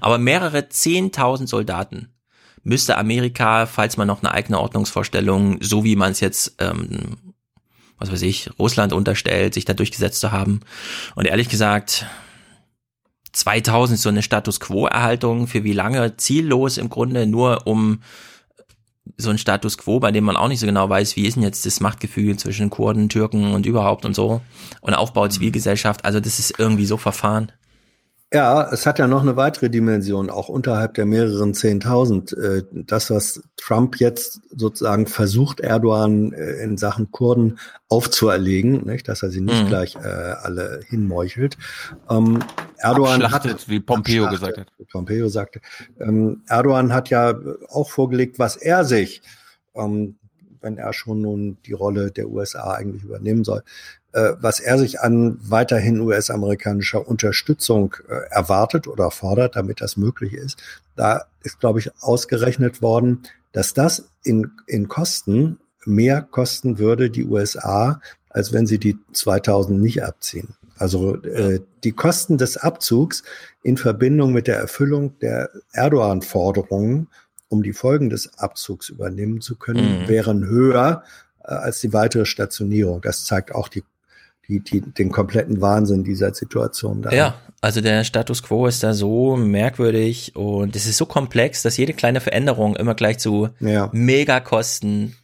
Aber 0.00 0.18
mehrere 0.18 0.58
10.000 0.58 1.46
Soldaten 1.46 2.14
müsste 2.62 2.96
Amerika, 2.98 3.66
falls 3.66 3.96
man 3.96 4.06
noch 4.06 4.22
eine 4.22 4.32
eigene 4.32 4.58
Ordnungsvorstellung, 4.58 5.58
so 5.60 5.84
wie 5.84 5.96
man 5.96 6.12
es 6.12 6.20
jetzt, 6.20 6.56
ähm, 6.58 7.16
was 7.98 8.10
weiß 8.10 8.22
ich, 8.22 8.50
Russland 8.58 8.92
unterstellt, 8.92 9.54
sich 9.54 9.64
da 9.64 9.74
durchgesetzt 9.74 10.20
zu 10.20 10.32
haben. 10.32 10.60
Und 11.14 11.26
ehrlich 11.26 11.48
gesagt, 11.48 12.06
2000 13.32 13.96
ist 13.96 14.02
so 14.02 14.08
eine 14.08 14.22
Status 14.22 14.60
Quo-Erhaltung 14.60 15.46
für 15.46 15.64
wie 15.64 15.72
lange 15.72 16.16
ziellos 16.16 16.78
im 16.78 16.88
Grunde 16.88 17.26
nur 17.26 17.66
um 17.66 18.00
so 19.16 19.30
ein 19.30 19.38
Status 19.38 19.78
Quo, 19.78 20.00
bei 20.00 20.10
dem 20.10 20.24
man 20.24 20.36
auch 20.36 20.48
nicht 20.48 20.60
so 20.60 20.66
genau 20.66 20.88
weiß, 20.88 21.16
wie 21.16 21.26
ist 21.26 21.34
denn 21.34 21.42
jetzt 21.42 21.66
das 21.66 21.80
Machtgefüge 21.80 22.36
zwischen 22.36 22.70
Kurden, 22.70 23.08
Türken 23.08 23.52
und 23.52 23.66
überhaupt 23.66 24.04
und 24.04 24.14
so 24.14 24.40
und 24.80 24.94
Aufbau 24.94 25.28
Zivilgesellschaft. 25.28 26.04
Also 26.04 26.20
das 26.20 26.38
ist 26.38 26.58
irgendwie 26.58 26.86
so 26.86 26.96
verfahren. 26.96 27.52
Ja, 28.34 28.68
es 28.72 28.84
hat 28.84 28.98
ja 28.98 29.06
noch 29.06 29.22
eine 29.22 29.36
weitere 29.36 29.70
Dimension, 29.70 30.28
auch 30.28 30.48
unterhalb 30.48 30.94
der 30.94 31.06
mehreren 31.06 31.54
Zehntausend. 31.54 32.32
Äh, 32.32 32.64
das, 32.72 33.08
was 33.10 33.40
Trump 33.56 34.00
jetzt 34.00 34.40
sozusagen 34.50 35.06
versucht, 35.06 35.60
Erdogan 35.60 36.32
äh, 36.32 36.54
in 36.64 36.76
Sachen 36.76 37.12
Kurden 37.12 37.60
aufzuerlegen, 37.88 38.84
nicht, 38.86 39.06
dass 39.06 39.22
er 39.22 39.30
sie 39.30 39.40
nicht 39.40 39.62
Mhm. 39.62 39.68
gleich 39.68 39.94
äh, 39.94 40.00
alle 40.08 40.80
hinmeuchelt. 40.88 41.56
Ähm, 42.10 42.40
Erdogan 42.78 43.30
hat, 43.30 43.68
wie 43.68 43.78
Pompeo 43.78 44.28
gesagt 44.28 44.58
hat. 44.58 44.66
Pompeo 44.90 45.28
sagte. 45.28 45.60
Ähm, 46.00 46.42
Erdogan 46.48 46.92
hat 46.92 47.10
ja 47.10 47.38
auch 47.68 47.88
vorgelegt, 47.88 48.40
was 48.40 48.56
er 48.56 48.84
sich, 48.84 49.22
ähm, 49.76 50.16
wenn 50.60 50.76
er 50.76 50.92
schon 50.92 51.20
nun 51.20 51.58
die 51.66 51.72
Rolle 51.72 52.10
der 52.10 52.28
USA 52.28 52.72
eigentlich 52.72 53.04
übernehmen 53.04 53.44
soll, 53.44 53.62
was 54.40 54.60
er 54.60 54.78
sich 54.78 55.00
an 55.00 55.38
weiterhin 55.42 56.00
US-amerikanischer 56.00 57.06
Unterstützung 57.06 57.96
äh, 58.08 58.14
erwartet 58.30 58.86
oder 58.86 59.10
fordert, 59.10 59.56
damit 59.56 59.80
das 59.80 59.96
möglich 59.96 60.32
ist. 60.34 60.58
Da 60.96 61.24
ist, 61.42 61.60
glaube 61.60 61.80
ich, 61.80 61.90
ausgerechnet 62.00 62.80
worden, 62.82 63.22
dass 63.52 63.74
das 63.74 64.08
in, 64.22 64.50
in 64.66 64.88
Kosten 64.88 65.58
mehr 65.84 66.22
kosten 66.22 66.78
würde, 66.78 67.10
die 67.10 67.24
USA, 67.24 68.00
als 68.30 68.52
wenn 68.52 68.66
sie 68.66 68.78
die 68.78 68.98
2000 69.12 69.80
nicht 69.80 70.02
abziehen. 70.02 70.54
Also 70.76 71.16
äh, 71.22 71.60
die 71.84 71.92
Kosten 71.92 72.36
des 72.38 72.56
Abzugs 72.56 73.22
in 73.62 73.76
Verbindung 73.76 74.32
mit 74.32 74.46
der 74.48 74.56
Erfüllung 74.58 75.18
der 75.20 75.50
Erdogan-Forderungen, 75.72 77.08
um 77.48 77.62
die 77.62 77.72
Folgen 77.72 78.10
des 78.10 78.38
Abzugs 78.38 78.88
übernehmen 78.88 79.40
zu 79.40 79.56
können, 79.56 80.02
Mhm. 80.02 80.08
wären 80.08 80.46
höher 80.46 81.04
äh, 81.44 81.52
als 81.54 81.80
die 81.80 81.92
weitere 81.92 82.26
Stationierung. 82.26 83.00
Das 83.02 83.24
zeigt 83.24 83.54
auch 83.54 83.68
die, 83.68 83.84
die, 84.48 84.60
die, 84.60 84.80
den 84.80 85.10
kompletten 85.10 85.60
Wahnsinn 85.60 86.04
dieser 86.04 86.34
Situation. 86.34 87.02
Da. 87.02 87.10
Ja, 87.12 87.34
also 87.60 87.80
der 87.80 88.04
Status 88.04 88.42
quo 88.42 88.66
ist 88.66 88.82
da 88.82 88.92
so 88.92 89.36
merkwürdig 89.36 90.36
und 90.36 90.76
es 90.76 90.86
ist 90.86 90.98
so 90.98 91.06
komplex, 91.06 91.62
dass 91.62 91.76
jede 91.76 91.94
kleine 91.94 92.20
Veränderung 92.20 92.76
immer 92.76 92.94
gleich 92.94 93.18
zu 93.18 93.48
Ja. 93.60 93.88
Megakosten, 93.92 95.16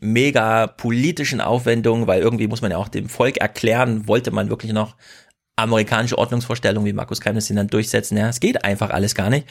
mega 0.00 0.66
politischen 0.68 1.40
Aufwendungen, 1.40 2.06
weil 2.06 2.22
irgendwie 2.22 2.46
muss 2.46 2.62
man 2.62 2.70
ja 2.70 2.76
auch 2.76 2.88
dem 2.88 3.08
Volk 3.08 3.38
erklären, 3.38 4.06
wollte 4.06 4.30
man 4.30 4.48
wirklich 4.48 4.72
noch 4.72 4.96
amerikanische 5.56 6.16
Ordnungsvorstellungen, 6.16 6.86
wie 6.86 6.92
Markus 6.92 7.20
Keimnes 7.20 7.46
sie 7.46 7.54
dann 7.54 7.66
durchsetzen. 7.66 8.16
Ja, 8.16 8.28
es 8.28 8.38
geht 8.38 8.64
einfach 8.64 8.90
alles 8.90 9.16
gar 9.16 9.28
nicht. 9.28 9.48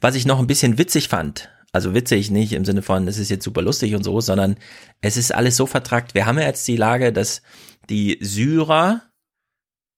Was 0.00 0.16
ich 0.16 0.26
noch 0.26 0.40
ein 0.40 0.48
bisschen 0.48 0.78
witzig 0.78 1.08
fand, 1.08 1.48
also 1.72 1.94
witzig 1.94 2.30
nicht 2.30 2.52
im 2.52 2.64
Sinne 2.64 2.82
von, 2.82 3.06
es 3.06 3.18
ist 3.18 3.30
jetzt 3.30 3.44
super 3.44 3.62
lustig 3.62 3.94
und 3.94 4.02
so, 4.02 4.20
sondern 4.20 4.56
es 5.00 5.16
ist 5.16 5.32
alles 5.32 5.56
so 5.56 5.66
vertrackt. 5.66 6.14
Wir 6.14 6.26
haben 6.26 6.38
ja 6.38 6.46
jetzt 6.46 6.66
die 6.66 6.76
Lage, 6.76 7.12
dass 7.12 7.42
die 7.88 8.18
Syrer 8.20 9.02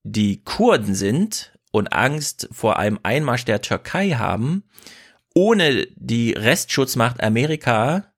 die 0.06 0.44
Kurden 0.44 0.94
sind 0.94 1.52
und 1.72 1.92
Angst 1.92 2.48
vor 2.52 2.78
einem 2.78 3.00
Einmarsch 3.02 3.44
der 3.44 3.60
Türkei 3.60 4.10
haben, 4.10 4.64
ohne 5.34 5.86
die 5.96 6.32
Restschutzmacht 6.32 7.22
Amerika 7.22 8.12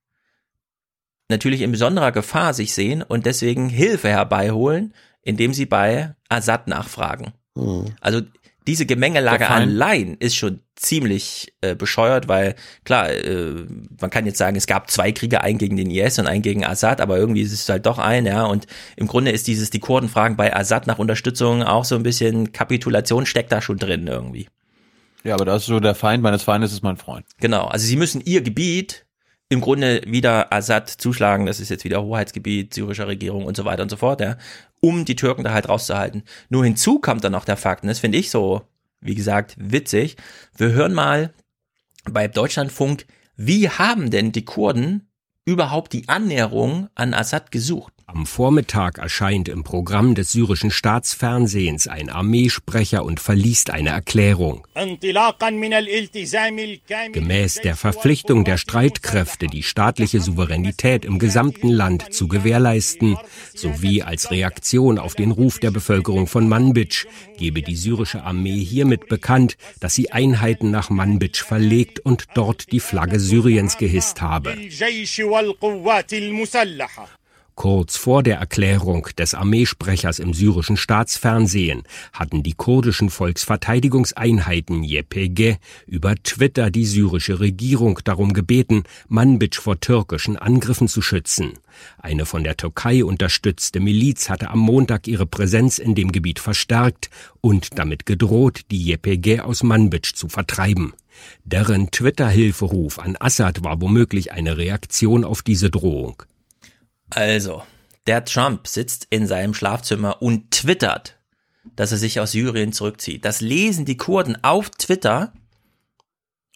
natürlich 1.29 1.63
in 1.63 1.73
besonderer 1.73 2.13
Gefahr 2.13 2.55
sich 2.55 2.75
sehen 2.75 3.03
und 3.03 3.27
deswegen 3.27 3.69
Hilfe 3.69 4.09
herbeiholen, 4.09 4.95
indem 5.23 5.53
sie 5.53 5.67
bei 5.67 6.15
Assad 6.29 6.69
nachfragen. 6.69 7.33
Hm. 7.57 7.87
Also 8.01 8.23
diese 8.67 8.87
Gemengelage 8.87 9.49
allein 9.49 10.17
ist 10.19 10.37
schon 10.37 10.61
ziemlich 10.79 11.53
äh, 11.61 11.75
bescheuert, 11.75 12.29
weil 12.29 12.55
klar, 12.85 13.11
äh, 13.11 13.67
man 14.01 14.11
kann 14.11 14.27
jetzt 14.27 14.39
sagen, 14.39 14.57
es 14.57 14.67
gab 14.67 14.91
zwei 14.91 15.13
Kriege, 15.13 15.41
einen 15.43 15.59
gegen 15.59 15.77
den 15.77 15.91
IS 15.91 16.19
und 16.19 16.27
einen 16.27 16.43
gegen 16.43 16.65
Assad, 16.65 17.01
aber 17.01 17.19
irgendwie 17.19 17.43
ist 17.43 17.53
es 17.53 17.69
halt 17.69 17.87
doch 17.87 17.99
ein, 17.99 18.27
ja. 18.27 18.45
Und 18.45 18.67
im 18.97 19.07
Grunde 19.09 19.33
ist 19.33 19.47
dieses, 19.47 19.71
die 19.71 19.81
Kurden 19.81 20.09
fragen 20.09 20.37
bei 20.37 20.55
Assad 20.55 20.87
nach 20.87 20.99
Unterstützung 20.99 21.63
auch 21.63 21.85
so 21.85 21.97
ein 21.97 22.03
bisschen 22.03 22.53
Kapitulation 22.53 23.27
steckt 23.27 23.53
da 23.53 23.61
schon 23.61 23.79
drin 23.79 24.07
irgendwie. 24.07 24.49
Ja, 25.25 25.35
aber 25.35 25.45
das 25.45 25.63
ist 25.63 25.67
so 25.67 25.81
der 25.81 25.95
Feind 25.97 26.23
meines 26.23 26.43
Feindes 26.43 26.73
ist 26.73 26.83
mein 26.83 26.97
Freund. 26.97 27.27
Genau, 27.41 27.67
also 27.67 27.85
sie 27.85 27.97
müssen 27.97 28.23
ihr 28.25 28.43
Gebiet 28.43 29.05
im 29.49 29.61
Grunde 29.61 30.03
wieder 30.07 30.53
Assad 30.53 30.89
zuschlagen, 30.89 31.47
das 31.47 31.59
ist 31.59 31.71
jetzt 31.71 31.85
wieder 31.85 32.03
Hoheitsgebiet 32.03 32.75
syrischer 32.75 33.09
Regierung 33.09 33.47
und 33.47 33.57
so 33.57 33.65
weiter 33.65 33.83
und 33.83 33.89
so 33.89 33.97
fort, 33.97 34.21
ja, 34.21 34.37
um 34.81 35.05
die 35.05 35.17
Türken 35.17 35.43
da 35.43 35.53
halt 35.53 35.69
rauszuhalten. 35.69 36.23
Nur 36.51 36.65
hinzu 36.65 37.01
kommt 37.01 37.25
dann 37.25 37.33
noch 37.33 37.47
der 37.47 37.57
Fakt, 37.57 37.83
und 37.83 37.89
das 37.89 37.99
finde 37.99 38.19
ich 38.19 38.31
so, 38.31 38.63
wie 39.01 39.15
gesagt, 39.15 39.57
witzig. 39.59 40.17
Wir 40.57 40.71
hören 40.71 40.95
mal 40.95 41.33
bei 42.05 42.29
Deutschlandfunk, 42.29 43.07
wie 43.37 43.69
haben 43.69 44.11
denn 44.11 44.33
die 44.33 44.45
Kurden 44.45 45.09
überhaupt 45.45 45.93
die 45.93 46.09
Annäherung 46.09 46.89
an 46.95 47.15
Assad 47.15 47.51
gesucht? 47.51 47.93
Am 48.11 48.25
Vormittag 48.25 48.97
erscheint 48.97 49.51
im 49.51 49.65
Programm 49.65 50.15
des 50.15 50.33
syrischen 50.33 50.71
Staatsfernsehens 50.71 51.89
ein 51.89 52.09
Armeesprecher 52.09 53.05
und 53.05 53.21
verliest 53.21 53.69
eine 53.69 53.91
Erklärung. 53.91 54.67
Gemäß 57.13 57.55
der 57.57 57.77
Verpflichtung 57.77 58.45
der 58.45 58.57
Streitkräfte, 58.57 59.47
die 59.47 59.63
staatliche 59.63 60.21
Souveränität 60.23 61.05
im 61.05 61.19
gesamten 61.19 61.69
Land 61.69 62.15
zu 62.15 62.29
gewährleisten, 62.29 63.19
sowie 63.55 64.03
als 64.03 64.31
Reaktion 64.31 64.99
auf 64.99 65.15
den 65.15 65.31
Ruf 65.31 65.59
der 65.59 65.71
Bevölkerung 65.71 66.27
von 66.27 66.49
Manbij, 66.49 67.07
gebe 67.37 67.61
die 67.61 67.77
syrische 67.77 68.23
Armee 68.23 68.65
hiermit 68.65 69.09
bekannt, 69.09 69.59
dass 69.81 69.95
sie 69.95 70.11
Einheiten 70.11 70.71
nach 70.71 70.89
Manbij 70.89 71.33
verlegt 71.35 72.01
und 72.01 72.25
dort 72.33 72.73
die 72.73 72.81
Flagge 72.81 73.21
Syriens 73.21 73.77
gehisst 73.77 74.23
habe. 74.23 74.57
Kurz 77.59 77.97
vor 77.97 78.23
der 78.23 78.37
Erklärung 78.39 79.09
des 79.19 79.35
Armeesprechers 79.35 80.21
im 80.21 80.33
syrischen 80.33 80.77
Staatsfernsehen 80.77 81.83
hatten 82.13 82.45
die 82.45 82.53
kurdischen 82.53 83.11
Volksverteidigungseinheiten 83.11 84.85
YPG 84.85 85.57
über 85.85 86.15
Twitter 86.23 86.71
die 86.71 86.87
syrische 86.87 87.41
Regierung 87.41 87.99
darum 88.05 88.33
gebeten, 88.33 88.85
Manbij 89.09 89.55
vor 89.55 89.81
türkischen 89.81 90.37
Angriffen 90.37 90.87
zu 90.87 91.03
schützen. 91.03 91.55
Eine 91.99 92.27
von 92.27 92.45
der 92.45 92.57
Türkei 92.57 93.05
unterstützte 93.05 93.81
Miliz 93.81 94.29
hatte 94.29 94.51
am 94.51 94.61
Montag 94.61 95.09
ihre 95.09 95.27
Präsenz 95.27 95.79
in 95.81 95.97
dem 95.97 96.13
Gebiet 96.13 96.39
verstärkt 96.39 97.11
und 97.41 97.77
damit 97.77 98.07
gedroht, 98.07 98.61
die 98.71 98.93
YPG 98.93 99.41
aus 99.41 99.65
Manbij 99.65 100.03
zu 100.15 100.29
vertreiben. 100.29 100.93
Deren 101.43 101.91
Twitter-Hilferuf 101.91 103.01
an 103.01 103.17
Assad 103.19 103.65
war 103.65 103.81
womöglich 103.81 104.31
eine 104.31 104.59
Reaktion 104.59 105.25
auf 105.25 105.43
diese 105.43 105.71
Drohung. 105.71 106.23
Also, 107.11 107.63
der 108.07 108.25
Trump 108.25 108.67
sitzt 108.67 109.07
in 109.11 109.27
seinem 109.27 109.55
Schlafzimmer 109.55 110.23
und 110.23 110.51
twittert, 110.51 111.19
dass 111.77 111.93
er 111.93 111.99
sich 111.99 112.21
aus 112.21 112.33
Syrien 112.33 112.73
zurückzieht. 112.73 113.25
Das 113.25 113.41
lesen 113.41 113.85
die 113.85 113.97
Kurden 113.97 114.43
auf 114.43 114.71
Twitter 114.71 115.33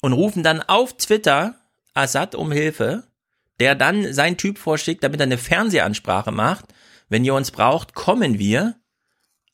und 0.00 0.12
rufen 0.12 0.42
dann 0.42 0.62
auf 0.62 0.96
Twitter 0.96 1.54
Assad 1.94 2.34
um 2.34 2.52
Hilfe, 2.52 3.04
der 3.60 3.74
dann 3.74 4.12
seinen 4.12 4.36
Typ 4.36 4.58
vorschickt, 4.58 5.04
damit 5.04 5.20
er 5.20 5.26
eine 5.26 5.38
Fernsehansprache 5.38 6.32
macht. 6.32 6.66
Wenn 7.08 7.24
ihr 7.24 7.34
uns 7.34 7.50
braucht, 7.50 7.94
kommen 7.94 8.38
wir. 8.38 8.76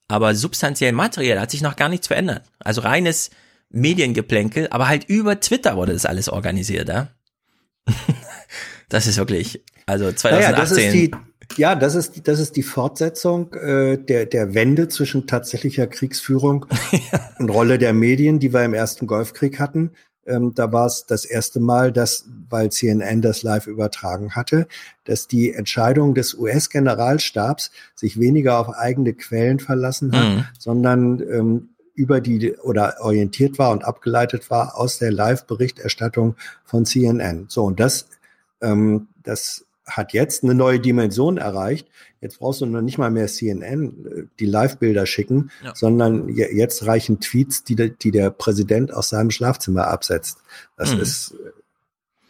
Aber 0.06 0.34
substanziell 0.34 0.92
materiell 0.92 1.38
hat 1.38 1.50
sich 1.50 1.60
noch 1.60 1.76
gar 1.76 1.88
nichts 1.88 2.06
verändert. 2.06 2.44
Also 2.60 2.80
reines 2.80 3.30
Mediengeplänkel, 3.70 4.68
aber 4.70 4.88
halt 4.88 5.04
über 5.08 5.40
Twitter 5.40 5.76
wurde 5.76 5.92
das 5.92 6.06
alles 6.06 6.28
organisiert, 6.28 6.88
ja. 6.88 7.08
das 8.89 9.06
ist 9.06 9.16
wirklich, 9.19 9.62
also 9.86 10.10
2018. 10.12 10.31
Naja, 10.32 10.52
das 10.56 10.70
ist 10.73 10.93
die, 10.93 11.10
ja, 11.56 11.74
das 11.74 11.94
ist, 11.94 12.16
die- 12.16 12.23
das 12.23 12.40
ist 12.40 12.56
die 12.56 12.62
Fortsetzung 12.62 13.52
äh, 13.55 13.97
der, 13.98 14.27
der 14.27 14.55
Wende 14.55 14.89
zwischen 14.89 15.27
tatsächlicher 15.27 15.86
Kriegsführung 15.86 16.66
und 17.39 17.48
Rolle 17.51 17.78
der 17.78 17.93
Medien, 17.93 18.39
die 18.39 18.52
wir 18.52 18.65
im 18.65 18.74
ersten 18.74 19.06
Golfkrieg 19.06 19.59
hatten. 19.59 19.93
Ähm, 20.27 20.52
da 20.55 20.70
war 20.73 20.85
es 20.85 21.06
das 21.06 21.24
erste 21.24 21.59
Mal, 21.59 21.90
dass, 21.90 22.27
weil 22.51 22.70
CNN 22.70 23.23
das 23.23 23.43
live 23.43 23.66
übertragen 23.66 24.35
hatte, 24.36 24.69
dass 25.05 25.27
die 25.27 25.55
Entscheidung 25.55 26.15
des 26.15 26.35
US-Generalstabs 26.35 27.70
sich 27.94 28.19
weniger 28.20 28.59
auf 28.59 28.69
eigene 28.70 29.15
Quellen 29.15 29.59
verlassen 29.59 30.12
hat, 30.12 30.36
Mhm. 30.36 30.44
sondern 30.59 31.20
ähm, 31.20 31.69
über 31.94 32.20
die 32.20 32.52
oder 32.59 32.97
orientiert 33.01 33.59
war 33.59 33.70
und 33.73 33.85
abgeleitet 33.85 34.51
war 34.51 34.77
aus 34.78 34.98
der 34.98 35.10
Live-Berichterstattung 35.10 36.36
von 36.65 36.85
CNN. 36.85 37.47
So, 37.48 37.65
und 37.65 37.81
das, 37.81 38.06
ähm, 38.60 39.09
das 39.22 39.64
hat 39.86 40.12
jetzt 40.12 40.44
eine 40.44 40.55
neue 40.55 40.80
Dimension 40.80 41.39
erreicht. 41.39 41.89
Jetzt 42.20 42.40
brauchst 42.40 42.60
du 42.60 42.66
noch 42.66 42.82
nicht 42.82 42.98
mal 42.98 43.10
mehr 43.10 43.26
CNN, 43.26 44.06
äh, 44.06 44.22
die 44.39 44.44
Live-Bilder 44.47 45.06
schicken, 45.06 45.51
Ja. 45.64 45.74
sondern 45.74 46.28
je- 46.28 46.55
jetzt 46.55 46.85
reichen 46.86 47.20
Tweets, 47.20 47.64
die, 47.64 47.74
der- 47.74 47.89
die 47.89 48.10
der 48.10 48.30
Präsident 48.30 48.93
aus 48.93 49.09
seinem 49.09 49.30
Schlafzimmer 49.30 49.86
absetzt. 49.89 50.39
Das 50.76 50.94
Mhm. 50.94 51.01
ist 51.01 51.35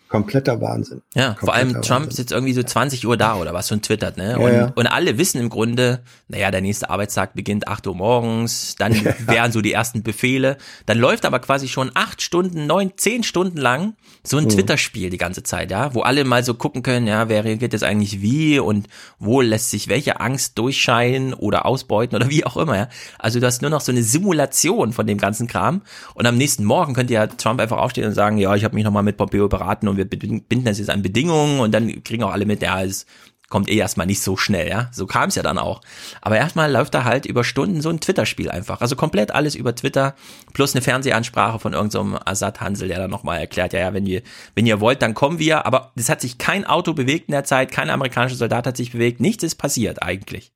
Kompletter 0.09 0.61
Wahnsinn. 0.61 1.03
Ja, 1.15 1.37
vor 1.39 1.53
allem 1.55 1.69
Kompletter 1.73 1.87
Trump 1.87 2.01
Wahnsinn. 2.07 2.17
sitzt 2.17 2.33
irgendwie 2.33 2.53
so 2.55 2.63
20 2.63 3.07
Uhr 3.07 3.17
da 3.17 3.37
oder 3.37 3.53
was 3.53 3.71
und 3.73 3.85
twittert, 3.85 4.17
ne? 4.17 4.31
Ja, 4.33 4.37
Und, 4.39 4.53
ja. 4.53 4.73
und 4.75 4.87
alle 4.87 5.19
wissen 5.19 5.39
im 5.41 5.51
Grunde, 5.51 6.01
naja, 6.29 6.51
der 6.51 6.61
nächste 6.63 6.89
Arbeitstag 6.91 7.35
beginnt 7.35 7.69
8 7.69 7.87
Uhr 7.87 7.95
morgens, 7.95 8.75
dann 8.77 8.93
Ja. 9.05 9.15
wären 9.27 9.53
so 9.53 9.61
die 9.61 9.73
ersten 9.73 10.03
Befehle. 10.03 10.57
Dann 10.87 10.99
läuft 10.99 11.27
aber 11.27 11.39
quasi 11.41 11.69
schon 11.69 11.91
acht 11.95 12.23
Stunden, 12.23 12.67
neun, 12.67 12.93
zehn 12.97 13.23
Stunden 13.23 13.59
lang 13.59 13.95
so 14.25 14.37
ein 14.39 14.45
Mhm. 14.45 14.49
Twitter-Spiel 14.51 15.11
die 15.11 15.17
ganze 15.19 15.43
Zeit, 15.43 15.71
ja, 15.71 15.95
wo 15.95 16.01
alle 16.01 16.25
mal 16.25 16.43
so 16.45 16.55
gucken 16.55 16.83
können, 16.83 17.07
ja, 17.07 17.29
wer 17.29 17.45
reagiert 17.45 17.73
jetzt 17.73 17.85
eigentlich 17.85 18.21
wie 18.23 18.59
und 18.59 18.89
wo 19.19 19.41
lässt 19.41 19.71
sich 19.71 19.89
welche 19.89 20.21
Angst 20.21 20.59
durchscheinen 20.59 21.35
oder 21.35 21.67
ausbeuten 21.67 22.17
oder 22.17 22.29
wie 22.31 22.45
auch 22.45 22.57
immer, 22.57 22.77
ja. 22.77 22.89
Also 23.19 23.41
du 23.41 23.47
hast 23.47 23.63
nur 23.63 23.71
noch 23.71 23.81
so 23.83 23.93
eine 23.93 24.03
Simulation 24.03 24.93
von 24.93 25.07
dem 25.07 25.19
ganzen 25.19 25.47
Kram 25.47 25.83
und 26.15 26.27
am 26.27 26.37
nächsten 26.37 26.65
Morgen 26.65 26.95
könnte 26.95 27.13
ja 27.15 27.27
Trump 27.27 27.61
einfach 27.61 27.79
aufstehen 27.79 28.07
und 28.07 28.15
sagen, 28.15 28.39
ja, 28.39 28.55
ich 28.55 28.65
habe 28.65 28.75
mich 28.75 28.85
nochmal 28.85 29.03
mit 29.03 29.17
Pompeo 29.17 29.49
beraten 29.49 29.89
und 29.89 29.98
wir 29.99 30.09
binden 30.09 30.65
das 30.65 30.79
jetzt 30.79 30.91
an 30.91 31.03
Bedingungen 31.03 31.61
und 31.61 31.73
dann 31.73 32.03
kriegen 32.05 32.23
auch 32.23 32.33
alle 32.33 32.47
mit, 32.47 32.63
ja, 32.63 32.83
es 32.83 33.05
kommt 33.49 33.71
eh 33.71 33.77
erstmal 33.77 34.07
nicht 34.07 34.21
so 34.21 34.37
schnell, 34.37 34.69
ja. 34.69 34.89
So 34.93 35.07
kam 35.07 35.31
es 35.31 35.35
ja 35.35 35.43
dann 35.43 35.59
auch. 35.59 35.81
Aber 36.21 36.37
erstmal 36.37 36.71
läuft 36.71 36.95
da 36.95 37.05
halt 37.05 37.27
über 37.27 37.45
Stunden 37.45 37.81
so 37.81 37.89
ein 37.89 38.01
Twitter-Spiel 38.01 38.51
einfach. 38.51 38.81
Also 38.81 38.95
komplett 38.95 39.31
alles 39.31 39.55
über 39.55 39.75
Twitter, 39.75 40.15
plus 40.53 40.75
eine 40.75 40.83
Fernsehansprache 40.83 41.59
von 41.59 41.73
irgendeinem 41.73 42.13
so 42.13 42.19
Assad 42.25 42.61
Hansel, 42.61 42.89
der 42.89 42.99
dann 42.99 43.11
nochmal 43.11 43.39
erklärt, 43.39 43.73
ja, 43.73 43.81
ja, 43.81 43.95
wenn 43.95 44.07
ihr, 44.07 44.23
wenn 44.55 44.67
ihr 44.67 44.81
wollt, 44.81 45.03
dann 45.03 45.15
kommen 45.15 45.39
wir. 45.39 45.65
Aber 45.67 45.93
es 45.97 46.11
hat 46.11 46.21
sich 46.21 46.39
kein 46.39 46.67
Auto 46.67 46.93
bewegt 46.93 47.29
in 47.29 47.33
der 47.33 47.45
Zeit, 47.45 47.73
kein 47.73 47.91
amerikanischer 47.91 48.37
Soldat 48.37 48.67
hat 48.67 48.77
sich 48.77 48.93
bewegt, 48.93 49.21
nichts 49.21 49.43
ist 49.43 49.57
passiert 49.57 50.03
eigentlich. 50.03 50.53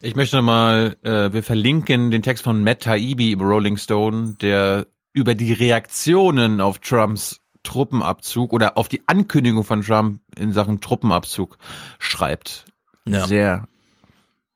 Ich 0.00 0.16
möchte 0.16 0.40
mal, 0.40 0.96
äh, 1.02 1.32
wir 1.32 1.42
verlinken 1.42 2.10
den 2.10 2.22
Text 2.22 2.44
von 2.44 2.62
Matt 2.62 2.84
Taibbi 2.84 3.32
im 3.32 3.40
Rolling 3.40 3.76
Stone, 3.76 4.36
der 4.40 4.86
über 5.12 5.34
die 5.34 5.52
Reaktionen 5.52 6.60
auf 6.60 6.78
Trumps 6.78 7.39
Truppenabzug 7.62 8.52
oder 8.52 8.76
auf 8.76 8.88
die 8.88 9.02
Ankündigung 9.06 9.64
von 9.64 9.82
Trump 9.82 10.20
in 10.36 10.52
Sachen 10.52 10.80
Truppenabzug 10.80 11.58
schreibt. 11.98 12.64
Ja. 13.06 13.26
Sehr 13.26 13.68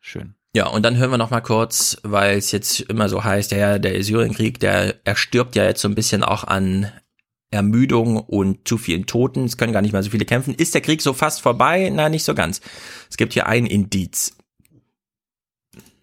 schön. 0.01 0.35
Ja, 0.55 0.69
und 0.69 0.85
dann 0.85 0.97
hören 0.97 1.11
wir 1.11 1.19
noch 1.19 1.31
mal 1.31 1.41
kurz, 1.41 1.97
weil 2.05 2.39
es 2.39 2.53
jetzt 2.53 2.81
immer 2.83 3.09
so 3.09 3.25
heißt, 3.25 3.51
ja, 3.51 3.79
der 3.81 4.03
Syrienkrieg, 4.05 4.61
der 4.61 5.05
erstirbt 5.05 5.57
ja 5.57 5.65
jetzt 5.65 5.81
so 5.81 5.89
ein 5.89 5.97
bisschen 5.97 6.23
auch 6.23 6.45
an 6.45 6.93
Ermüdung 7.51 8.19
und 8.19 8.67
zu 8.69 8.79
vielen 8.79 9.07
Toten. 9.07 9.45
Es 9.45 9.57
können 9.57 9.73
gar 9.73 9.83
nicht 9.83 9.93
mehr 9.93 10.03
so 10.03 10.11
viele 10.11 10.25
kämpfen. 10.25 10.55
Ist 10.55 10.75
der 10.75 10.81
Krieg 10.81 11.03
so 11.03 11.13
fast 11.13 11.41
vorbei? 11.41 11.91
Na, 11.93 12.09
nicht 12.09 12.25
so 12.25 12.35
ganz. 12.35 12.61
Es 13.11 13.17
gibt 13.17 13.33
hier 13.33 13.47
ein 13.47 13.67
Indiz. 13.67 14.37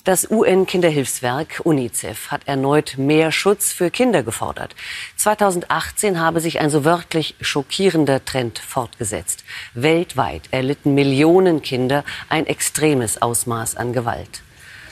Das 0.04 0.32
UN-Kinderhilfswerk 0.32 1.62
UNICEF 1.64 2.32
hat 2.32 2.48
erneut 2.48 2.98
mehr 2.98 3.32
Schutz 3.32 3.72
für 3.72 3.92
Kinder 3.92 4.24
gefordert. 4.24 4.76
2018 5.18 6.20
habe 6.20 6.40
sich 6.40 6.60
ein 6.60 6.72
so 6.72 6.84
wörtlich 6.84 7.36
schockierender 7.40 8.26
Trend 8.26 8.58
fortgesetzt. 8.58 9.44
Weltweit 9.76 10.42
erlitten 10.50 10.96
Millionen 10.96 11.62
Kinder 11.62 12.04
ein 12.30 12.48
extremes 12.48 13.22
Ausmaß 13.22 13.76
an 13.78 13.94
Gewalt. 13.94 14.42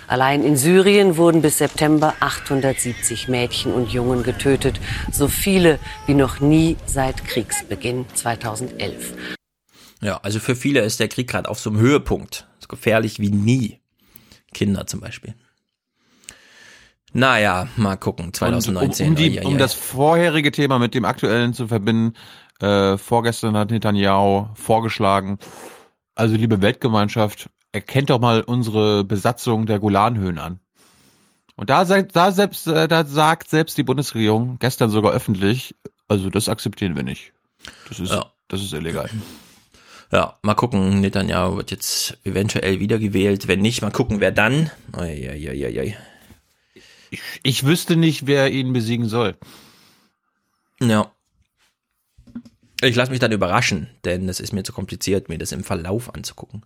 Allein 0.07 0.43
in 0.43 0.57
Syrien 0.57 1.17
wurden 1.17 1.41
bis 1.41 1.57
September 1.57 2.13
870 2.19 3.27
Mädchen 3.29 3.73
und 3.73 3.91
Jungen 3.91 4.21
getötet, 4.21 4.79
so 5.11 5.27
viele 5.27 5.79
wie 6.05 6.13
noch 6.13 6.39
nie 6.39 6.77
seit 6.85 7.25
Kriegsbeginn 7.25 8.05
2011. 8.13 9.15
Ja, 10.01 10.17
also 10.17 10.39
für 10.39 10.55
viele 10.55 10.81
ist 10.81 10.99
der 10.99 11.07
Krieg 11.07 11.27
gerade 11.27 11.49
auf 11.49 11.59
so 11.59 11.71
einem 11.71 11.79
Höhepunkt. 11.79 12.47
So 12.59 12.67
gefährlich 12.67 13.19
wie 13.19 13.31
nie. 13.31 13.78
Kinder 14.53 14.87
zum 14.87 14.99
Beispiel. 14.99 15.35
Naja, 17.11 17.67
mal 17.75 17.95
gucken, 17.97 18.33
2019. 18.33 19.07
Und 19.07 19.11
um, 19.11 19.15
um, 19.25 19.31
die, 19.31 19.39
um 19.39 19.57
das 19.57 19.73
vorherige 19.73 20.51
Thema 20.51 20.77
mit 20.77 20.93
dem 20.93 21.05
aktuellen 21.05 21.53
zu 21.53 21.67
verbinden, 21.67 22.13
äh, 22.61 22.97
vorgestern 22.97 23.57
hat 23.57 23.71
Netanyahu 23.71 24.47
vorgeschlagen, 24.53 25.39
also 26.15 26.35
liebe 26.35 26.61
Weltgemeinschaft, 26.61 27.49
erkennt 27.71 28.09
doch 28.09 28.19
mal 28.19 28.41
unsere 28.41 29.03
Besatzung 29.03 29.65
der 29.65 29.79
Golanhöhen 29.79 30.37
an. 30.37 30.59
Und 31.55 31.69
da, 31.69 31.85
sagt- 31.85 32.15
da, 32.15 32.31
selbst, 32.31 32.67
äh, 32.67 32.87
da 32.87 33.05
sagt 33.05 33.49
selbst 33.49 33.77
die 33.77 33.83
Bundesregierung 33.83 34.57
gestern 34.59 34.89
sogar 34.89 35.11
öffentlich, 35.11 35.75
also 36.07 36.29
das 36.29 36.47
akzeptieren 36.47 36.95
wir 36.95 37.03
nicht. 37.03 37.33
Das 37.87 37.99
ist, 37.99 38.11
Ja. 38.11 38.25
das 38.47 38.61
ist 38.61 38.73
illegal. 38.73 39.09
Ja, 40.11 40.39
mal 40.41 40.55
gucken, 40.55 41.01
Netanyahu 41.01 41.57
wird 41.57 41.71
jetzt 41.71 42.17
eventuell 42.23 42.79
wiedergewählt. 42.79 43.47
Wenn 43.47 43.61
nicht, 43.61 43.81
mal 43.81 43.91
gucken, 43.91 44.19
wer 44.19 44.31
dann. 44.31 44.71
Oi. 44.97 45.95
Ich, 47.11 47.21
ich 47.43 47.65
wüsste 47.65 47.95
nicht, 47.95 48.25
wer 48.25 48.51
ihn 48.51 48.73
besiegen 48.73 49.07
soll. 49.07 49.35
Ja. 50.81 51.11
Ich 52.81 52.95
lasse 52.95 53.11
mich 53.11 53.19
dann 53.19 53.31
überraschen, 53.31 53.89
denn 54.05 54.29
es 54.29 54.39
ist 54.39 54.53
mir 54.53 54.63
zu 54.63 54.73
kompliziert, 54.73 55.29
mir 55.29 55.37
das 55.37 55.51
im 55.51 55.63
Verlauf 55.63 56.13
anzugucken. 56.15 56.65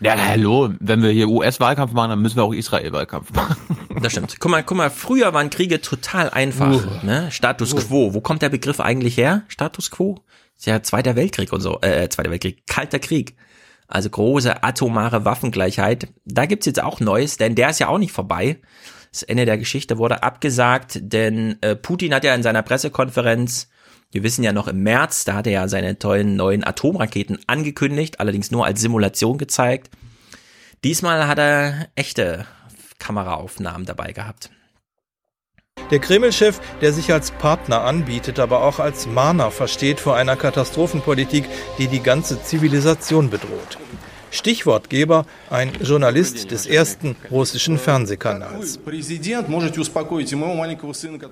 Ja, 0.00 0.16
hallo, 0.16 0.72
wenn 0.78 1.02
wir 1.02 1.10
hier 1.10 1.28
US-Wahlkampf 1.28 1.92
machen, 1.92 2.10
dann 2.10 2.22
müssen 2.22 2.36
wir 2.36 2.44
auch 2.44 2.52
Israel-Wahlkampf 2.52 3.32
machen. 3.32 3.56
Das 4.00 4.12
stimmt. 4.12 4.36
Guck 4.38 4.48
mal, 4.52 4.62
guck 4.62 4.76
mal, 4.76 4.90
früher 4.90 5.34
waren 5.34 5.50
Kriege 5.50 5.80
total 5.80 6.30
einfach. 6.30 7.02
Ne? 7.02 7.32
Status 7.32 7.74
quo. 7.74 8.14
Wo 8.14 8.20
kommt 8.20 8.42
der 8.42 8.48
Begriff 8.48 8.78
eigentlich 8.78 9.16
her? 9.16 9.42
Status 9.48 9.90
quo? 9.90 10.20
Ist 10.58 10.66
ja 10.66 10.82
Zweiter 10.82 11.16
Weltkrieg 11.16 11.52
und 11.52 11.60
so. 11.60 11.80
Äh, 11.80 12.08
Zweiter 12.08 12.30
Weltkrieg. 12.30 12.66
Kalter 12.66 12.98
Krieg. 12.98 13.36
Also 13.86 14.10
große 14.10 14.62
atomare 14.62 15.24
Waffengleichheit. 15.24 16.08
Da 16.24 16.46
gibt's 16.46 16.66
jetzt 16.66 16.82
auch 16.82 17.00
Neues, 17.00 17.38
denn 17.38 17.54
der 17.54 17.70
ist 17.70 17.80
ja 17.80 17.88
auch 17.88 17.98
nicht 17.98 18.12
vorbei. 18.12 18.58
Das 19.10 19.22
Ende 19.22 19.46
der 19.46 19.56
Geschichte 19.56 19.96
wurde 19.96 20.22
abgesagt, 20.22 20.98
denn 21.00 21.56
äh, 21.62 21.74
Putin 21.74 22.12
hat 22.12 22.24
ja 22.24 22.34
in 22.34 22.42
seiner 22.42 22.62
Pressekonferenz, 22.62 23.70
wir 24.10 24.22
wissen 24.22 24.44
ja 24.44 24.52
noch 24.52 24.68
im 24.68 24.82
März, 24.82 25.24
da 25.24 25.34
hat 25.34 25.46
er 25.46 25.52
ja 25.52 25.68
seine 25.68 25.98
tollen 25.98 26.36
neuen 26.36 26.64
Atomraketen 26.64 27.38
angekündigt, 27.46 28.20
allerdings 28.20 28.50
nur 28.50 28.66
als 28.66 28.80
Simulation 28.80 29.38
gezeigt. 29.38 29.90
Diesmal 30.84 31.26
hat 31.26 31.38
er 31.38 31.88
echte 31.94 32.44
Kameraaufnahmen 32.98 33.86
dabei 33.86 34.12
gehabt. 34.12 34.50
Der 35.90 35.98
Kreml-Chef, 35.98 36.60
der 36.80 36.92
sich 36.92 37.12
als 37.12 37.30
Partner 37.30 37.82
anbietet, 37.82 38.38
aber 38.38 38.62
auch 38.62 38.78
als 38.78 39.06
Mahner 39.06 39.50
versteht 39.50 40.00
vor 40.00 40.16
einer 40.16 40.36
Katastrophenpolitik, 40.36 41.44
die 41.78 41.86
die 41.86 42.00
ganze 42.00 42.42
Zivilisation 42.42 43.30
bedroht. 43.30 43.78
Stichwortgeber 44.30 45.24
ein 45.50 45.72
Journalist 45.80 46.50
des 46.50 46.66
ersten 46.66 47.16
russischen 47.30 47.78
Fernsehkanals. 47.78 48.78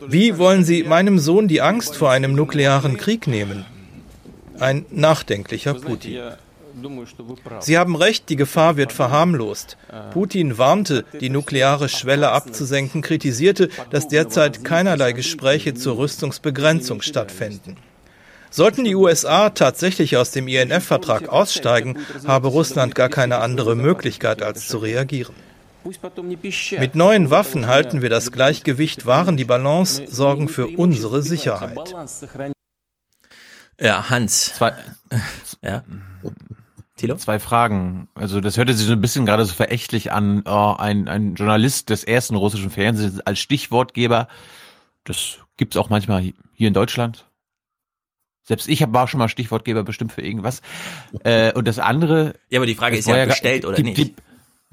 Wie 0.09 0.39
wollen 0.39 0.65
Sie 0.65 0.83
meinem 0.83 1.19
Sohn 1.19 1.49
die 1.49 1.61
Angst 1.61 1.97
vor 1.97 2.11
einem 2.11 2.35
nuklearen 2.35 2.97
Krieg 2.97 3.27
nehmen? 3.27 3.67
Ein 4.59 4.87
nachdenklicher 4.91 5.75
Putin. 5.75 6.21
Sie 7.61 7.79
haben 7.79 7.97
recht, 7.97 8.29
die 8.29 8.37
Gefahr 8.37 8.77
wird 8.77 8.93
verharmlost. 8.93 9.77
Putin 10.13 10.59
warnte, 10.59 11.05
die 11.21 11.31
nukleare 11.31 11.89
Schwelle 11.89 12.31
abzusenken, 12.31 13.03
kritisierte, 13.03 13.69
dass 13.91 14.09
derzeit 14.09 14.65
keinerlei 14.65 15.13
Gespräche 15.13 15.75
zur 15.75 15.99
Rüstungsbegrenzung 15.99 17.03
stattfinden. 17.03 17.77
Sollten 18.51 18.85
die 18.85 18.95
USA 18.95 19.51
tatsächlich 19.51 20.17
aus 20.17 20.31
dem 20.31 20.49
INF-Vertrag 20.49 21.29
aussteigen, 21.29 21.99
habe 22.27 22.49
Russland 22.49 22.95
gar 22.95 23.09
keine 23.09 23.39
andere 23.39 23.75
Möglichkeit, 23.75 24.43
als 24.43 24.69
zu 24.69 24.79
reagieren. 24.79 25.35
Mit 26.79 26.95
neuen 26.95 27.31
Waffen 27.31 27.67
halten 27.67 28.03
wir 28.03 28.11
das 28.11 28.33
Gleichgewicht, 28.33 29.07
wahren 29.07 29.37
die 29.37 29.45
Balance, 29.45 30.05
sorgen 30.09 30.49
für 30.49 30.67
unsere 30.67 31.23
Sicherheit. 31.23 31.95
Ja, 33.79 34.09
Hans. 34.09 34.55
Zwei, 34.55 34.75
ja. 35.63 35.85
Thilo? 36.97 37.17
Zwei 37.17 37.39
Fragen. 37.39 38.09
Also 38.15 38.41
das 38.41 38.57
hörte 38.57 38.73
sich 38.75 38.87
so 38.87 38.93
ein 38.93 39.01
bisschen 39.01 39.27
gerade 39.27 39.45
so 39.45 39.53
verächtlich 39.55 40.13
an. 40.13 40.43
Oh, 40.47 40.75
ein, 40.79 41.09
ein 41.09 41.35
Journalist 41.35 41.91
des 41.91 42.05
ersten 42.05 42.37
russischen 42.37 42.71
Fernsehens 42.71 43.21
als 43.21 43.39
Stichwortgeber. 43.39 44.29
Das 45.05 45.39
gibt's 45.59 45.77
auch 45.77 45.91
manchmal 45.91 46.23
hier 46.23 46.69
in 46.69 46.75
Deutschland. 46.75 47.27
Selbst 48.45 48.69
ich 48.69 48.83
hab- 48.83 48.93
war 48.95 49.09
schon 49.09 49.19
mal 49.19 49.29
Stichwortgeber 49.29 49.83
bestimmt 49.83 50.13
für 50.13 50.23
irgendwas. 50.23 50.63
Äh, 51.25 51.53
und 51.53 51.67
das 51.69 51.79
andere. 51.79 52.35
Ja, 52.49 52.61
aber 52.61 52.67
die 52.67 52.75
Frage 52.75 52.97
ist 52.97 53.07
ja 53.07 53.13
war 53.15 53.19
gar- 53.21 53.27
bestellt 53.29 53.65
oder 53.67 53.77
die, 53.77 53.83
nicht. 53.83 53.99
Die, 53.99 54.15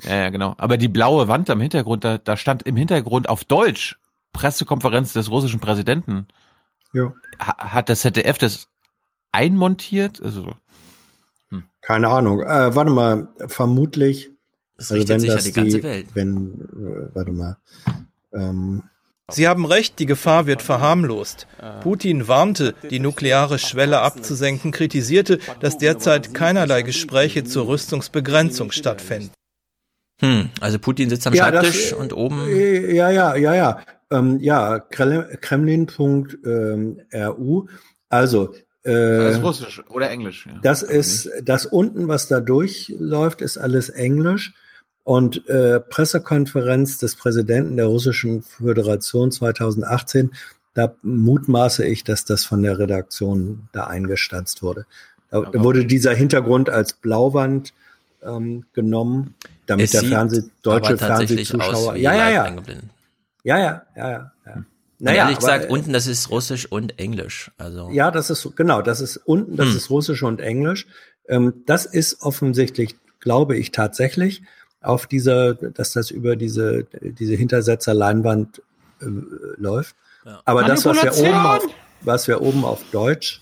ja, 0.08 0.16
ja, 0.16 0.30
genau. 0.30 0.56
Aber 0.58 0.78
die 0.78 0.88
blaue 0.88 1.28
Wand 1.28 1.50
am 1.50 1.60
Hintergrund, 1.60 2.04
da, 2.04 2.18
da 2.18 2.38
stand 2.38 2.64
im 2.64 2.76
Hintergrund 2.78 3.28
auf 3.30 3.44
Deutsch 3.44 3.98
Pressekonferenz 4.32 5.14
des 5.14 5.30
russischen 5.30 5.60
Präsidenten. 5.60 6.28
Ja. 6.94 7.14
Ha, 7.40 7.74
hat 7.74 7.90
das 7.90 8.02
ZDF 8.02 8.38
das 8.38 8.70
einmontiert? 9.32 10.22
Also 10.22 10.56
Keine 11.85 12.10
Ahnung. 12.10 12.41
Äh, 12.41 12.76
warte 12.76 12.91
mal, 12.91 13.27
vermutlich. 13.47 14.31
Das 14.77 14.91
richtet 14.91 15.22
sich 15.22 15.30
ja 15.30 15.38
die 15.38 15.51
ganze 15.51 15.84
Welt. 15.84 16.07
Wenn, 16.14 16.61
äh, 16.61 17.15
warte 17.15 17.31
mal. 17.31 17.57
Ähm, 18.34 18.84
Sie 19.31 19.47
haben 19.47 19.65
recht, 19.65 19.99
die 19.99 20.05
Gefahr 20.05 20.47
wird 20.47 20.61
verharmlost. 20.61 21.47
Putin 21.81 22.27
warnte, 22.27 22.76
die 22.89 22.99
nukleare 22.99 23.57
Schwelle 23.57 24.01
abzusenken, 24.01 24.72
kritisierte, 24.72 25.39
dass 25.61 25.77
derzeit 25.77 26.34
keinerlei 26.34 26.81
Gespräche 26.81 27.45
zur 27.45 27.68
Rüstungsbegrenzung 27.68 28.72
stattfinden. 28.72 29.31
Hm, 30.19 30.49
also 30.60 30.77
Putin 30.77 31.10
sitzt 31.10 31.26
am 31.26 31.34
Ja, 31.34 31.51
das- 31.51 31.65
Schreibtisch 31.68 31.93
und 31.93 32.11
oben. 32.14 32.45
äh, 32.47 32.93
ja, 32.93 33.10
ja, 33.11 33.35
ja, 33.35 33.55
ja. 33.55 33.80
Ähm, 34.11 34.39
ja, 34.41 34.77
Kreml- 34.80 35.38
Kremlin.ru. 35.39 37.68
Also, 38.10 38.53
Das 38.84 39.38
ist 39.38 39.43
Russisch 39.43 39.84
oder 39.89 40.10
Englisch. 40.10 40.45
Ja. 40.45 40.60
Das 40.61 40.84
ist, 40.84 41.30
das 41.43 41.65
unten, 41.65 42.07
was 42.07 42.27
da 42.27 42.41
durchläuft, 42.41 43.41
ist 43.41 43.57
alles 43.57 43.89
Englisch. 43.89 44.53
Und 45.03 45.47
äh, 45.49 45.80
Pressekonferenz 45.80 46.97
des 46.97 47.15
Präsidenten 47.15 47.76
der 47.77 47.88
Russischen 47.88 48.41
Föderation 48.41 49.31
2018, 49.31 50.31
da 50.73 50.95
mutmaße 51.01 51.85
ich, 51.85 52.03
dass 52.03 52.26
das 52.26 52.45
von 52.45 52.64
der 52.64 52.80
Redaktion 52.80 53.68
da 53.73 53.88
eingestanzt 53.88 54.64
wurde. 54.64 54.85
Da 55.30 55.38
Aber 55.38 55.64
wurde 55.64 55.85
dieser 55.85 56.14
Hintergrund 56.14 56.69
als 56.69 56.93
Blauwand 56.93 57.73
ähm, 58.23 58.65
genommen, 58.73 59.35
damit 59.65 59.85
Es 59.85 59.91
der 59.91 60.03
Fernseh, 60.03 60.43
deutsche 60.61 60.97
Fernsehzuschauer. 60.97 61.95
Ja, 61.95 62.14
ja, 62.14 62.30
ja. 62.30 62.43
eingeblendet. 62.43 62.89
Ja, 63.43 63.60
ja, 63.60 63.84
ja, 63.95 64.11
ja. 64.11 64.32
Ja. 65.04 65.12
Und 65.12 65.16
Naja, 65.16 65.24
ehrlich 65.24 65.38
aber, 65.38 65.46
gesagt, 65.46 65.66
äh, 65.66 65.74
unten, 65.74 65.94
das 65.94 66.08
ist 66.08 66.30
Russisch 66.30 66.66
und 66.66 67.00
Englisch. 67.00 67.52
Also 67.58 67.90
Ja, 67.92 68.10
das 68.12 68.30
ist 68.30 68.56
genau, 68.56 68.82
das 68.82 69.02
ist 69.02 69.18
unten, 69.18 69.58
das 69.58 69.70
Hm. 69.70 69.78
ist 69.78 69.90
Russisch 69.90 70.24
und 70.24 70.40
Englisch. 70.40 70.88
Ähm, 71.28 71.64
das 71.66 71.86
ist 71.86 72.22
offensichtlich, 72.22 72.96
glaube 73.20 73.58
ich, 73.58 73.72
tatsächlich 73.72 74.44
auf 74.82 75.08
dieser, 75.08 75.54
dass 75.56 75.94
das 75.94 76.12
über 76.12 76.36
diese, 76.36 76.86
diese 77.02 77.36
Hintersetzerleinwand 77.36 78.62
äh, 79.02 79.06
läuft. 79.58 79.96
Aber 80.46 80.64
das, 80.64 80.86
was 80.86 81.04
wir 81.04 81.18
oben 81.18 81.46
auf, 81.46 81.64
was 82.02 82.28
wir 82.28 82.42
oben 82.42 82.64
auf 82.64 82.82
Deutsch 82.92 83.42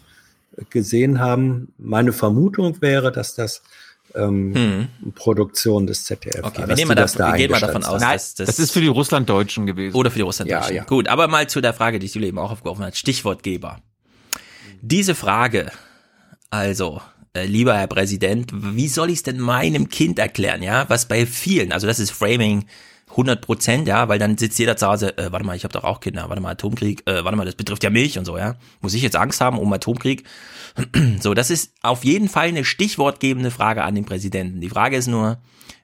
gesehen 0.70 1.20
haben, 1.20 1.74
meine 1.78 2.12
Vermutung 2.14 2.82
wäre, 2.82 3.12
dass 3.12 3.36
das 3.36 3.62
ähm, 4.16 4.88
Produktion 5.16 5.88
des 5.88 6.06
ZDF 6.06 6.38
Hm. 6.38 6.46
Okay, 6.46 6.68
wir, 6.68 6.76
nehmen 6.76 6.96
das 6.96 7.14
da 7.14 7.32
wir 7.32 7.38
gehen 7.38 7.52
mal 7.52 7.60
davon 7.60 7.84
aus, 7.84 8.02
dass 8.02 8.36
das, 8.36 8.48
Das 8.48 8.60
ist 8.60 8.72
für 8.72 8.82
die 8.82 8.88
Russlanddeutschen 8.88 9.66
gewesen. 9.66 9.96
Oder 9.96 10.12
für 10.12 10.20
die 10.20 10.24
Russlanddeutschen. 10.24 10.76
Ja, 10.76 10.82
ja. 10.82 10.88
Gut, 10.88 11.08
aber 11.08 11.28
mal 11.28 11.48
zu 11.48 11.62
der 11.62 11.74
Frage, 11.74 12.00
die 12.00 12.08
Julia 12.08 12.30
eben 12.30 12.40
auch 12.40 12.52
aufgeworfen 12.52 12.86
hat. 12.86 12.98
Stichwortgeber. 12.98 13.82
Diese 14.82 15.16
Frage, 15.16 15.72
also, 16.50 17.02
äh, 17.34 17.46
lieber 17.46 17.78
Herr 17.78 17.88
Präsident, 17.88 18.52
wie 18.54 18.88
soll 18.88 19.10
ich 19.10 19.18
es 19.18 19.24
denn 19.24 19.40
meinem 19.40 19.90
Kind 19.90 20.20
erklären, 20.20 20.64
ja? 20.64 20.86
Was 20.90 21.08
bei 21.08 21.26
vielen, 21.26 21.72
also 21.72 21.88
das 21.88 22.00
ist 22.00 22.12
Framing 22.12 22.66
100 23.12 23.42
Prozent, 23.42 23.88
ja, 23.88 24.08
weil 24.08 24.20
dann 24.20 24.38
sitzt 24.38 24.60
jeder 24.60 24.78
zu 24.78 24.88
Hause, 24.88 25.18
äh, 25.18 25.32
warte 25.32 25.46
mal, 25.46 25.56
ich 25.56 25.64
habe 25.64 25.74
doch 25.74 25.84
auch 25.84 26.00
Kinder, 26.00 26.30
warte 26.30 26.42
mal, 26.42 26.52
Atomkrieg, 26.52 27.08
äh, 27.08 27.24
warte 27.24 27.38
mal, 27.38 27.46
das 27.46 27.56
betrifft 27.56 27.84
ja 27.84 27.90
mich 27.90 28.18
und 28.18 28.26
so, 28.26 28.38
ja. 28.38 28.56
Muss 28.82 28.94
ich 28.94 29.02
jetzt 29.02 29.16
Angst 29.16 29.42
haben 29.42 29.60
um 29.60 29.72
Atomkrieg? 29.72 30.24
so, 31.20 31.34
das 31.34 31.50
ist 31.50 31.74
auf 31.82 32.04
jeden 32.04 32.30
Fall 32.30 32.48
eine 32.48 32.66
stichwortgebende 32.66 33.52
Frage 33.52 33.84
an 33.84 33.96
den 33.96 34.06
Präsidenten. 34.06 34.62
Die 34.62 34.70
Frage 34.70 34.98
ist 34.98 35.08
nur, 35.08 35.40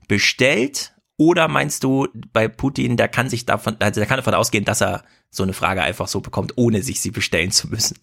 bestellt 0.08 0.94
oder 1.18 1.48
meinst 1.48 1.84
du, 1.84 2.08
bei 2.32 2.48
Putin, 2.48 2.96
der 2.96 3.08
kann 3.08 3.30
sich 3.30 3.46
davon, 3.46 3.76
also 3.80 4.00
der 4.00 4.08
kann 4.08 4.18
davon 4.18 4.34
ausgehen, 4.34 4.66
dass 4.66 4.82
er 4.82 5.04
so 5.30 5.44
eine 5.44 5.54
Frage 5.54 5.82
einfach 5.82 6.08
so 6.08 6.22
bekommt, 6.22 6.54
ohne 6.56 6.84
sich 6.84 7.02
sie 7.02 7.12
bestellen 7.12 7.52
zu 7.52 7.68
müssen? 7.68 7.98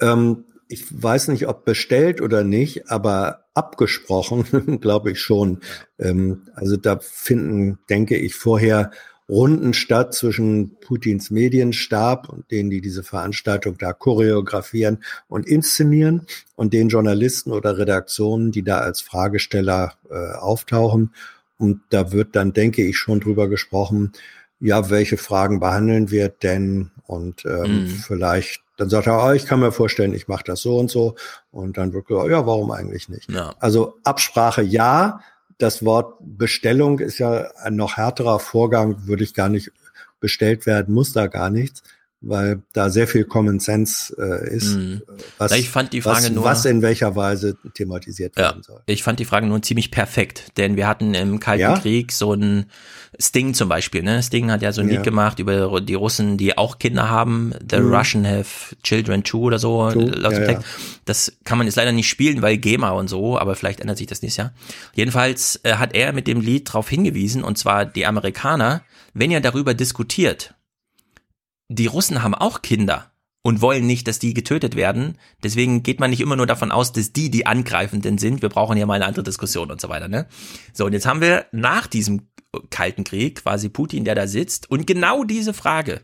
Ähm, 0.00 0.44
ich 0.72 0.84
weiß 0.90 1.28
nicht, 1.28 1.46
ob 1.48 1.64
bestellt 1.64 2.20
oder 2.20 2.44
nicht, 2.44 2.90
aber 2.90 3.44
abgesprochen, 3.54 4.78
glaube 4.80 5.12
ich 5.12 5.20
schon. 5.20 5.60
Ähm, 5.98 6.48
also 6.54 6.76
da 6.76 6.98
finden, 7.00 7.78
denke 7.90 8.16
ich, 8.16 8.34
vorher 8.34 8.90
Runden 9.28 9.72
statt 9.72 10.14
zwischen 10.14 10.76
Putins 10.80 11.30
Medienstab 11.30 12.28
und 12.28 12.50
denen, 12.50 12.70
die 12.70 12.80
diese 12.80 13.02
Veranstaltung 13.02 13.78
da 13.78 13.92
choreografieren 13.92 14.98
und 15.28 15.46
inszenieren 15.46 16.26
und 16.56 16.72
den 16.72 16.88
Journalisten 16.88 17.52
oder 17.52 17.78
Redaktionen, 17.78 18.50
die 18.50 18.62
da 18.62 18.78
als 18.78 19.00
Fragesteller 19.00 19.94
äh, 20.10 20.32
auftauchen. 20.34 21.14
Und 21.56 21.80
da 21.90 22.12
wird 22.12 22.34
dann, 22.34 22.52
denke 22.52 22.82
ich, 22.84 22.98
schon 22.98 23.20
drüber 23.20 23.48
gesprochen, 23.48 24.12
ja, 24.60 24.90
welche 24.90 25.16
Fragen 25.16 25.60
behandeln 25.60 26.10
wir 26.10 26.28
denn? 26.28 26.90
Und 27.06 27.44
ähm, 27.44 27.82
Mhm. 27.82 27.86
vielleicht, 27.86 28.62
dann 28.82 28.90
sagt 28.90 29.06
er, 29.06 29.14
ah, 29.14 29.32
ich 29.34 29.46
kann 29.46 29.60
mir 29.60 29.72
vorstellen, 29.72 30.12
ich 30.14 30.28
mache 30.28 30.44
das 30.44 30.60
so 30.60 30.78
und 30.78 30.90
so. 30.90 31.14
Und 31.50 31.76
dann 31.78 31.92
wird 31.92 32.06
gesagt, 32.06 32.28
ja, 32.30 32.46
warum 32.46 32.70
eigentlich 32.70 33.08
nicht? 33.08 33.30
Ja. 33.30 33.54
Also 33.60 33.94
Absprache 34.04 34.62
ja. 34.62 35.20
Das 35.58 35.84
Wort 35.84 36.16
Bestellung 36.20 36.98
ist 36.98 37.18
ja 37.18 37.48
ein 37.62 37.76
noch 37.76 37.96
härterer 37.96 38.40
Vorgang, 38.40 39.06
würde 39.06 39.22
ich 39.22 39.34
gar 39.34 39.48
nicht 39.48 39.70
bestellt 40.18 40.66
werden, 40.66 40.92
muss 40.94 41.12
da 41.12 41.26
gar 41.28 41.50
nichts, 41.50 41.82
weil 42.20 42.62
da 42.72 42.90
sehr 42.90 43.06
viel 43.06 43.24
Common 43.24 43.60
Sense 43.60 44.14
äh, 44.18 44.54
ist, 44.56 44.74
Mhm. 44.74 45.02
was, 45.38 45.52
Ich 45.52 45.70
fand 45.70 45.92
die 45.92 46.00
Frage 46.00 46.24
was, 46.24 46.30
nur- 46.30 46.44
was 46.44 46.64
in 46.64 46.82
welcher 46.82 47.14
Weise 47.16 47.56
thematisiert 47.74 48.36
Ja, 48.36 48.44
werden 48.44 48.62
soll. 48.62 48.80
ich 48.86 49.02
fand 49.04 49.18
die 49.20 49.24
Frage 49.24 49.46
nun 49.46 49.62
ziemlich 49.62 49.90
perfekt, 49.92 50.52
denn 50.56 50.76
wir 50.76 50.86
hatten 50.88 51.14
im 51.14 51.38
Kalten 51.40 51.60
Ja? 51.60 51.78
Krieg 51.78 52.10
so 52.12 52.32
ein 52.34 52.66
Sting 53.20 53.52
zum 53.52 53.68
Beispiel, 53.68 54.02
ne? 54.02 54.22
Sting 54.22 54.50
hat 54.50 54.62
ja 54.62 54.72
so 54.72 54.80
ein 54.80 54.88
Ja. 54.88 54.94
Lied 54.94 55.02
gemacht 55.04 55.38
über 55.38 55.80
die 55.80 55.94
Russen, 55.94 56.38
die 56.38 56.56
auch 56.56 56.78
Kinder 56.78 57.10
haben. 57.10 57.52
The 57.70 57.76
Mhm. 57.78 57.94
Russian 57.94 58.26
have 58.26 58.74
children 58.82 59.22
too 59.22 59.40
oder 59.42 59.58
so. 59.58 59.90
Ja, 59.90 60.30
Text. 60.30 60.64
Das 61.04 61.36
kann 61.44 61.58
man 61.58 61.66
jetzt 61.66 61.76
leider 61.76 61.92
nicht 61.92 62.08
spielen, 62.08 62.40
weil 62.42 62.56
GEMA 62.56 62.90
und 62.90 63.08
so, 63.08 63.38
aber 63.38 63.54
vielleicht 63.54 63.80
ändert 63.80 63.98
sich 63.98 64.06
das 64.06 64.22
nächstes 64.22 64.38
Jahr. 64.38 64.54
Jedenfalls 64.94 65.60
äh, 65.62 65.74
hat 65.74 65.94
er 65.94 66.12
mit 66.12 66.26
dem 66.26 66.40
Lied 66.40 66.68
darauf 66.68 66.88
hingewiesen, 66.88 67.44
und 67.44 67.58
zwar 67.58 67.84
die 67.84 68.06
Amerikaner, 68.06 68.82
wenn 69.12 69.30
ihr 69.30 69.40
darüber 69.40 69.74
diskutiert, 69.74 70.54
die 71.68 71.86
Russen 71.86 72.22
haben 72.22 72.34
auch 72.34 72.62
Kinder 72.62 73.10
und 73.42 73.60
wollen 73.60 73.86
nicht, 73.86 74.06
dass 74.08 74.18
die 74.20 74.34
getötet 74.34 74.76
werden. 74.76 75.18
Deswegen 75.42 75.82
geht 75.82 76.00
man 76.00 76.10
nicht 76.10 76.20
immer 76.20 76.36
nur 76.36 76.46
davon 76.46 76.70
aus, 76.70 76.92
dass 76.92 77.12
die 77.12 77.30
die 77.30 77.44
Angreifenden 77.46 78.16
sind. 78.18 78.40
Wir 78.40 78.48
brauchen 78.48 78.76
ja 78.78 78.86
mal 78.86 78.94
eine 78.94 79.06
andere 79.06 79.24
Diskussion 79.24 79.70
und 79.70 79.80
so 79.80 79.88
weiter. 79.88 80.06
Ne? 80.08 80.26
So, 80.72 80.86
und 80.86 80.92
jetzt 80.92 81.06
haben 81.06 81.20
wir 81.20 81.46
nach 81.50 81.86
diesem 81.88 82.28
Kalten 82.70 83.04
Krieg 83.04 83.42
quasi 83.42 83.68
Putin, 83.68 84.04
der 84.04 84.14
da 84.14 84.26
sitzt 84.26 84.70
und 84.70 84.86
genau 84.86 85.24
diese 85.24 85.54
Frage, 85.54 86.02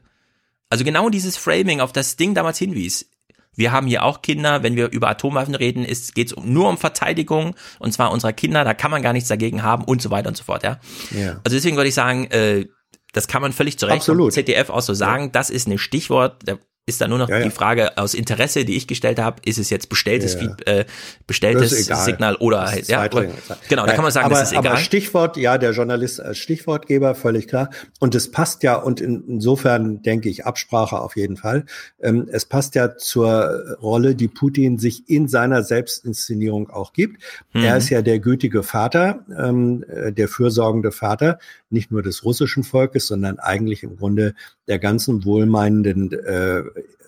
also 0.70 0.84
genau 0.84 1.08
dieses 1.08 1.36
Framing, 1.36 1.80
auf 1.80 1.92
das 1.92 2.16
Ding 2.16 2.34
damals 2.34 2.58
hinwies. 2.58 3.10
Wir 3.54 3.72
haben 3.72 3.88
hier 3.88 4.04
auch 4.04 4.22
Kinder, 4.22 4.62
wenn 4.62 4.76
wir 4.76 4.90
über 4.92 5.08
Atomwaffen 5.08 5.54
reden, 5.54 5.84
geht 5.84 6.30
es 6.30 6.36
nur 6.36 6.68
um 6.68 6.78
Verteidigung 6.78 7.56
und 7.80 7.92
zwar 7.92 8.12
unserer 8.12 8.32
Kinder, 8.32 8.64
da 8.64 8.72
kann 8.72 8.90
man 8.90 9.02
gar 9.02 9.12
nichts 9.12 9.28
dagegen 9.28 9.62
haben 9.62 9.84
und 9.84 10.00
so 10.00 10.10
weiter 10.10 10.28
und 10.28 10.36
so 10.36 10.44
fort, 10.44 10.62
ja. 10.62 10.78
Ja. 11.10 11.40
Also 11.44 11.56
deswegen 11.56 11.76
würde 11.76 11.88
ich 11.88 11.94
sagen, 11.94 12.26
äh, 12.30 12.66
das 13.12 13.26
kann 13.26 13.42
man 13.42 13.52
völlig 13.52 13.78
zu 13.78 13.86
Recht. 13.86 14.04
ZDF 14.30 14.70
auch 14.70 14.82
so 14.82 14.94
sagen. 14.94 15.32
Das 15.32 15.50
ist 15.50 15.66
ein 15.66 15.78
Stichwort. 15.78 16.42
Da 16.44 16.58
ist 16.88 17.00
da 17.00 17.08
nur 17.08 17.18
noch 17.18 17.28
Ja, 17.28 17.38
ja. 17.38 17.44
die 17.44 17.50
Frage 17.50 17.96
aus 17.98 18.14
Interesse, 18.14 18.64
die 18.64 18.76
ich 18.76 18.86
gestellt 18.86 19.18
habe, 19.18 19.40
ist 19.44 19.58
es 19.58 19.70
jetzt 19.70 19.88
bestelltes, 19.88 20.34
Ja. 20.34 20.40
Feed, 20.40 20.66
äh, 20.66 20.84
bestelltes. 21.26 21.86
Signal 21.86 22.36
oder 22.36 22.74
ja, 22.76 22.82
zweitrangig. 22.82 23.34
genau, 23.68 23.86
da 23.86 23.92
kann 23.92 24.02
man 24.02 24.12
sagen, 24.12 24.26
aber, 24.26 24.36
das 24.36 24.52
ist 24.52 24.58
egal. 24.58 24.72
Aber 24.72 24.76
Stichwort, 24.78 25.36
ja, 25.36 25.58
der 25.58 25.72
Journalist 25.72 26.20
als 26.20 26.38
Stichwortgeber, 26.38 27.14
völlig 27.14 27.48
klar. 27.48 27.70
Und 28.00 28.14
es 28.14 28.30
passt 28.30 28.62
ja, 28.62 28.76
und 28.76 29.00
in, 29.00 29.24
insofern 29.28 30.02
denke 30.02 30.28
ich, 30.28 30.46
Absprache 30.46 30.98
auf 30.98 31.16
jeden 31.16 31.36
Fall. 31.36 31.64
Ähm, 32.00 32.28
es 32.30 32.44
passt 32.44 32.74
ja 32.74 32.96
zur 32.96 33.76
Rolle, 33.82 34.14
die 34.14 34.28
Putin 34.28 34.78
sich 34.78 35.08
in 35.08 35.28
seiner 35.28 35.62
Selbstinszenierung 35.62 36.70
auch 36.70 36.92
gibt. 36.92 37.22
Mhm. 37.52 37.64
Er 37.64 37.76
ist 37.76 37.90
ja 37.90 38.02
der 38.02 38.18
gütige 38.18 38.62
Vater, 38.62 39.20
ähm, 39.36 39.84
äh, 39.88 40.12
der 40.12 40.28
fürsorgende 40.28 40.92
Vater, 40.92 41.38
nicht 41.70 41.90
nur 41.90 42.02
des 42.02 42.24
russischen 42.24 42.64
Volkes, 42.64 43.06
sondern 43.06 43.38
eigentlich 43.38 43.82
im 43.82 43.96
Grunde 43.96 44.34
der 44.68 44.78
ganzen 44.78 45.24
wohlmeinenden 45.24 46.12
äh, 46.12 46.62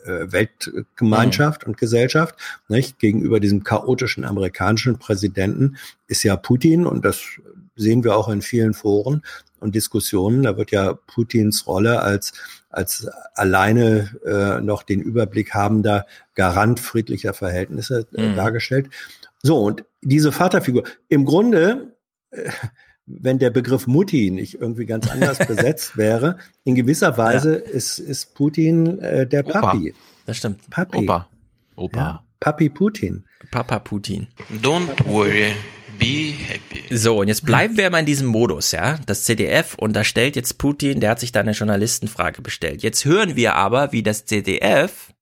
äh, 0.04 0.32
Weltgemeinschaft 0.32 1.64
und 1.64 1.76
Gesellschaft. 1.76 2.34
Nicht? 2.68 2.98
Gegenüber 2.98 3.40
diesem 3.40 3.64
chaotischen 3.64 4.24
amerikanischen 4.24 4.98
Präsidenten 4.98 5.76
ist 6.06 6.22
ja 6.22 6.36
Putin, 6.36 6.86
und 6.86 7.04
das 7.04 7.20
sehen 7.76 8.04
wir 8.04 8.16
auch 8.16 8.28
in 8.28 8.42
vielen 8.42 8.74
Foren 8.74 9.22
und 9.60 9.74
Diskussionen, 9.74 10.42
da 10.42 10.56
wird 10.56 10.70
ja 10.70 10.94
Putins 10.94 11.66
Rolle 11.66 12.00
als, 12.02 12.32
als 12.70 13.06
alleine 13.34 14.10
äh, 14.24 14.60
noch 14.60 14.82
den 14.82 15.00
Überblick 15.00 15.54
habender 15.54 16.06
Garant 16.34 16.80
friedlicher 16.80 17.34
Verhältnisse 17.34 18.06
äh, 18.14 18.30
Mhm. 18.30 18.36
dargestellt. 18.36 18.88
So, 19.42 19.62
und 19.62 19.84
diese 20.02 20.32
Vaterfigur, 20.32 20.84
im 21.08 21.24
Grunde, 21.24 21.94
äh, 22.30 22.50
wenn 23.20 23.38
der 23.38 23.50
Begriff 23.50 23.86
Mutti 23.86 24.30
nicht 24.30 24.54
irgendwie 24.54 24.86
ganz 24.86 25.08
anders 25.08 25.38
besetzt 25.46 25.96
wäre, 25.96 26.38
in 26.64 26.74
gewisser 26.74 27.16
Weise 27.18 27.54
ist, 27.54 27.98
ist 27.98 28.34
Putin 28.34 28.98
äh, 29.00 29.26
der 29.26 29.46
Opa. 29.46 29.60
Papi. 29.60 29.94
Das 30.26 30.36
stimmt. 30.36 30.68
Papi. 30.70 30.98
Opa. 30.98 31.28
Opa. 31.76 31.98
Ja, 31.98 32.24
Papi 32.40 32.68
Putin. 32.68 33.24
Papa 33.50 33.78
Putin. 33.78 34.28
Don't 34.62 35.04
worry, 35.06 35.52
be 35.98 36.32
happy. 36.32 36.94
So, 36.94 37.20
und 37.20 37.28
jetzt 37.28 37.44
bleiben 37.44 37.76
wir 37.76 37.90
mal 37.90 38.00
in 38.00 38.06
diesem 38.06 38.28
Modus, 38.28 38.72
ja. 38.72 38.98
Das 39.06 39.24
ZDF 39.24 39.74
unterstellt 39.74 40.36
jetzt 40.36 40.58
Putin, 40.58 41.00
der 41.00 41.10
hat 41.10 41.20
sich 41.20 41.32
da 41.32 41.40
eine 41.40 41.52
Journalistenfrage 41.52 42.42
bestellt. 42.42 42.82
Jetzt 42.82 43.04
hören 43.04 43.36
wir 43.36 43.56
aber, 43.56 43.92
wie 43.92 44.02
das 44.02 44.26
ZDF 44.26 45.12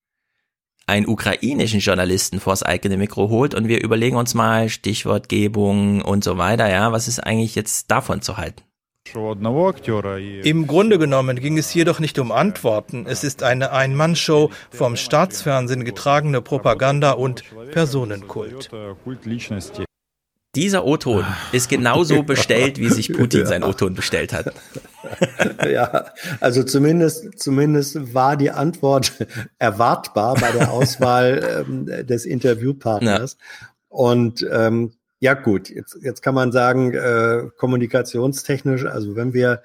einen 0.88 1.06
ukrainischen 1.06 1.80
Journalisten 1.80 2.40
vors 2.40 2.62
eigene 2.62 2.96
Mikro 2.96 3.28
holt 3.28 3.54
und 3.54 3.68
wir 3.68 3.82
überlegen 3.82 4.16
uns 4.16 4.34
mal 4.34 4.68
Stichwortgebung 4.68 6.02
und 6.02 6.24
so 6.24 6.38
weiter, 6.38 6.68
ja. 6.68 6.92
Was 6.92 7.08
ist 7.08 7.20
eigentlich 7.20 7.54
jetzt 7.54 7.90
davon 7.90 8.22
zu 8.22 8.36
halten? 8.36 8.62
Im 10.44 10.66
Grunde 10.66 10.98
genommen 10.98 11.40
ging 11.40 11.56
es 11.56 11.72
jedoch 11.72 11.98
nicht 11.98 12.18
um 12.18 12.30
Antworten. 12.30 13.06
Es 13.08 13.24
ist 13.24 13.42
eine 13.42 13.72
Ein-Mann-Show 13.72 14.50
vom 14.70 14.96
Staatsfernsehen 14.96 15.84
getragene 15.84 16.42
Propaganda 16.42 17.12
und 17.12 17.44
Personenkult. 17.72 18.70
Dieser 20.54 20.84
O-Ton 20.84 21.24
ist 21.52 21.68
genauso 21.68 22.22
bestellt, 22.24 22.78
wie 22.78 22.88
sich 22.88 23.12
Putin 23.12 23.40
Ja. 23.40 23.46
sein 23.46 23.62
O-Ton 23.64 23.94
bestellt 23.94 24.32
hat. 24.32 24.54
ja, 25.70 26.06
also 26.40 26.62
zumindest, 26.62 27.38
zumindest 27.38 28.14
war 28.14 28.36
die 28.36 28.50
Antwort 28.50 29.12
erwartbar 29.58 30.34
bei 30.34 30.50
der 30.52 30.70
Auswahl 30.72 31.64
ähm, 31.68 31.86
des 32.06 32.24
Interviewpartners. 32.24 33.36
Ja. 33.38 33.68
Und 33.88 34.46
ähm, 34.50 34.92
ja 35.20 35.34
gut, 35.34 35.68
jetzt, 35.68 35.98
jetzt 36.02 36.22
kann 36.22 36.34
man 36.34 36.52
sagen, 36.52 36.94
äh, 36.94 37.48
kommunikationstechnisch, 37.56 38.84
also 38.84 39.16
wenn 39.16 39.34
wir 39.34 39.62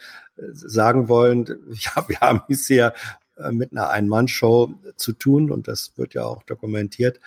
sagen 0.52 1.08
wollen, 1.10 1.46
ja, 1.74 2.08
wir 2.08 2.20
haben 2.20 2.42
es 2.50 2.68
hier 2.68 2.94
äh, 3.38 3.52
mit 3.52 3.72
einer 3.72 3.90
Ein-Mann-Show 3.90 4.74
zu 4.96 5.14
tun 5.14 5.52
und 5.52 5.68
das 5.68 5.94
wird 5.96 6.14
ja 6.14 6.24
auch 6.24 6.44
dokumentiert. 6.44 7.20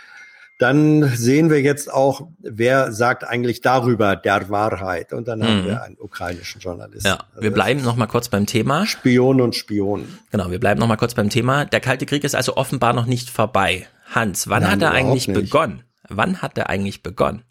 Dann 0.58 1.10
sehen 1.14 1.50
wir 1.50 1.60
jetzt 1.60 1.92
auch, 1.92 2.28
wer 2.38 2.90
sagt 2.90 3.24
eigentlich 3.24 3.60
darüber 3.60 4.16
der 4.16 4.48
Wahrheit. 4.48 5.12
Und 5.12 5.28
dann 5.28 5.40
mhm. 5.40 5.44
haben 5.44 5.66
wir 5.66 5.82
einen 5.82 5.96
ukrainischen 5.98 6.62
Journalisten. 6.62 7.08
Ja, 7.08 7.18
wir 7.34 7.42
also 7.42 7.54
bleiben 7.54 7.82
noch 7.82 7.96
mal 7.96 8.06
kurz 8.06 8.30
beim 8.30 8.46
Thema. 8.46 8.86
Spion 8.86 9.42
und 9.42 9.54
Spion. 9.54 10.06
Genau, 10.30 10.50
wir 10.50 10.58
bleiben 10.58 10.80
noch 10.80 10.88
mal 10.88 10.96
kurz 10.96 11.14
beim 11.14 11.28
Thema. 11.28 11.66
Der 11.66 11.80
Kalte 11.80 12.06
Krieg 12.06 12.24
ist 12.24 12.34
also 12.34 12.56
offenbar 12.56 12.94
noch 12.94 13.06
nicht 13.06 13.28
vorbei. 13.28 13.86
Hans, 14.14 14.48
wann 14.48 14.62
Nein, 14.62 14.72
hat 14.72 14.82
er 14.82 14.92
eigentlich 14.92 15.28
nicht. 15.28 15.38
begonnen? 15.38 15.82
Wann 16.08 16.40
hat 16.40 16.56
er 16.56 16.70
eigentlich 16.70 17.02
begonnen? 17.02 17.42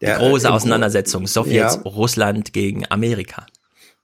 Die 0.00 0.06
der, 0.06 0.16
große 0.16 0.48
äh, 0.48 0.50
Auseinandersetzung 0.50 1.26
Sowjets, 1.26 1.76
ja. 1.76 1.82
Russland 1.82 2.52
gegen 2.52 2.84
Amerika. 2.90 3.46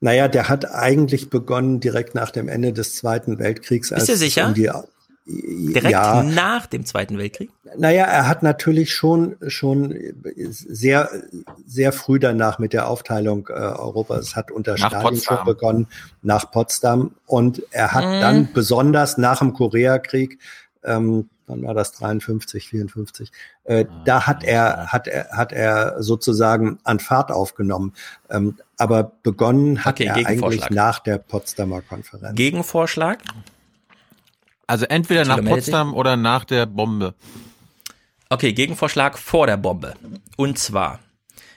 Naja, 0.01 0.28
der 0.28 0.48
hat 0.48 0.70
eigentlich 0.70 1.31
begonnen 1.31 1.81
direkt 1.81 2.14
nach 2.14 2.31
dem 2.31 2.48
Ende 2.48 2.73
des 2.73 2.94
Zweiten 2.94 3.39
Weltkriegs. 3.39 3.90
Bist 3.90 4.09
du 4.09 4.16
sicher? 4.16 4.47
Um 4.47 4.55
die, 4.55 4.70
Direkt 5.28 5.90
ja, 5.90 6.22
nach 6.22 6.66
dem 6.66 6.86
Zweiten 6.86 7.18
Weltkrieg? 7.18 7.50
Naja, 7.76 8.04
er 8.04 8.28
hat 8.28 8.44
natürlich 8.44 8.94
schon, 8.94 9.34
schon 9.48 9.92
sehr, 10.48 11.10
sehr 11.66 11.92
früh 11.92 12.20
danach 12.20 12.60
mit 12.60 12.72
der 12.72 12.88
Aufteilung 12.88 13.48
äh, 13.48 13.54
Europas. 13.54 14.36
Hat 14.36 14.52
unter 14.52 14.72
nach 14.72 14.88
Stalin 14.88 15.02
Potsdam. 15.02 15.36
schon 15.36 15.44
begonnen, 15.44 15.86
nach 16.22 16.50
Potsdam. 16.52 17.10
Und 17.26 17.62
er 17.72 17.92
hat 17.92 18.04
mhm. 18.04 18.20
dann 18.20 18.52
besonders 18.52 19.18
nach 19.18 19.40
dem 19.40 19.52
Koreakrieg, 19.52 20.38
ähm, 20.84 21.28
wann 21.48 21.62
war 21.64 21.74
das 21.74 21.90
53, 21.92 22.68
54, 22.68 23.32
äh, 23.64 23.84
ah, 23.84 24.02
da 24.04 24.26
hat 24.28 24.44
er, 24.44 24.92
hat 24.92 25.08
er, 25.08 25.30
hat 25.32 25.52
er 25.52 26.00
sozusagen 26.04 26.78
an 26.84 27.00
Fahrt 27.00 27.32
aufgenommen. 27.32 27.94
Ähm, 28.30 28.58
aber 28.76 29.10
begonnen 29.24 29.84
hat 29.84 30.00
okay, 30.00 30.04
er 30.04 30.14
eigentlich 30.26 30.70
nach 30.70 31.00
der 31.00 31.18
Potsdamer 31.18 31.82
Konferenz. 31.82 32.36
Gegenvorschlag? 32.36 33.18
Also 34.66 34.86
entweder 34.86 35.24
nach 35.24 35.44
Potsdam 35.44 35.94
oder 35.94 36.16
nach 36.16 36.44
der 36.44 36.66
Bombe. 36.66 37.14
Okay, 38.28 38.52
Gegenvorschlag 38.52 39.16
vor 39.18 39.47
der 39.47 39.56
Bombe. 39.56 39.94
Und 40.36 40.59
zwar, 40.59 40.98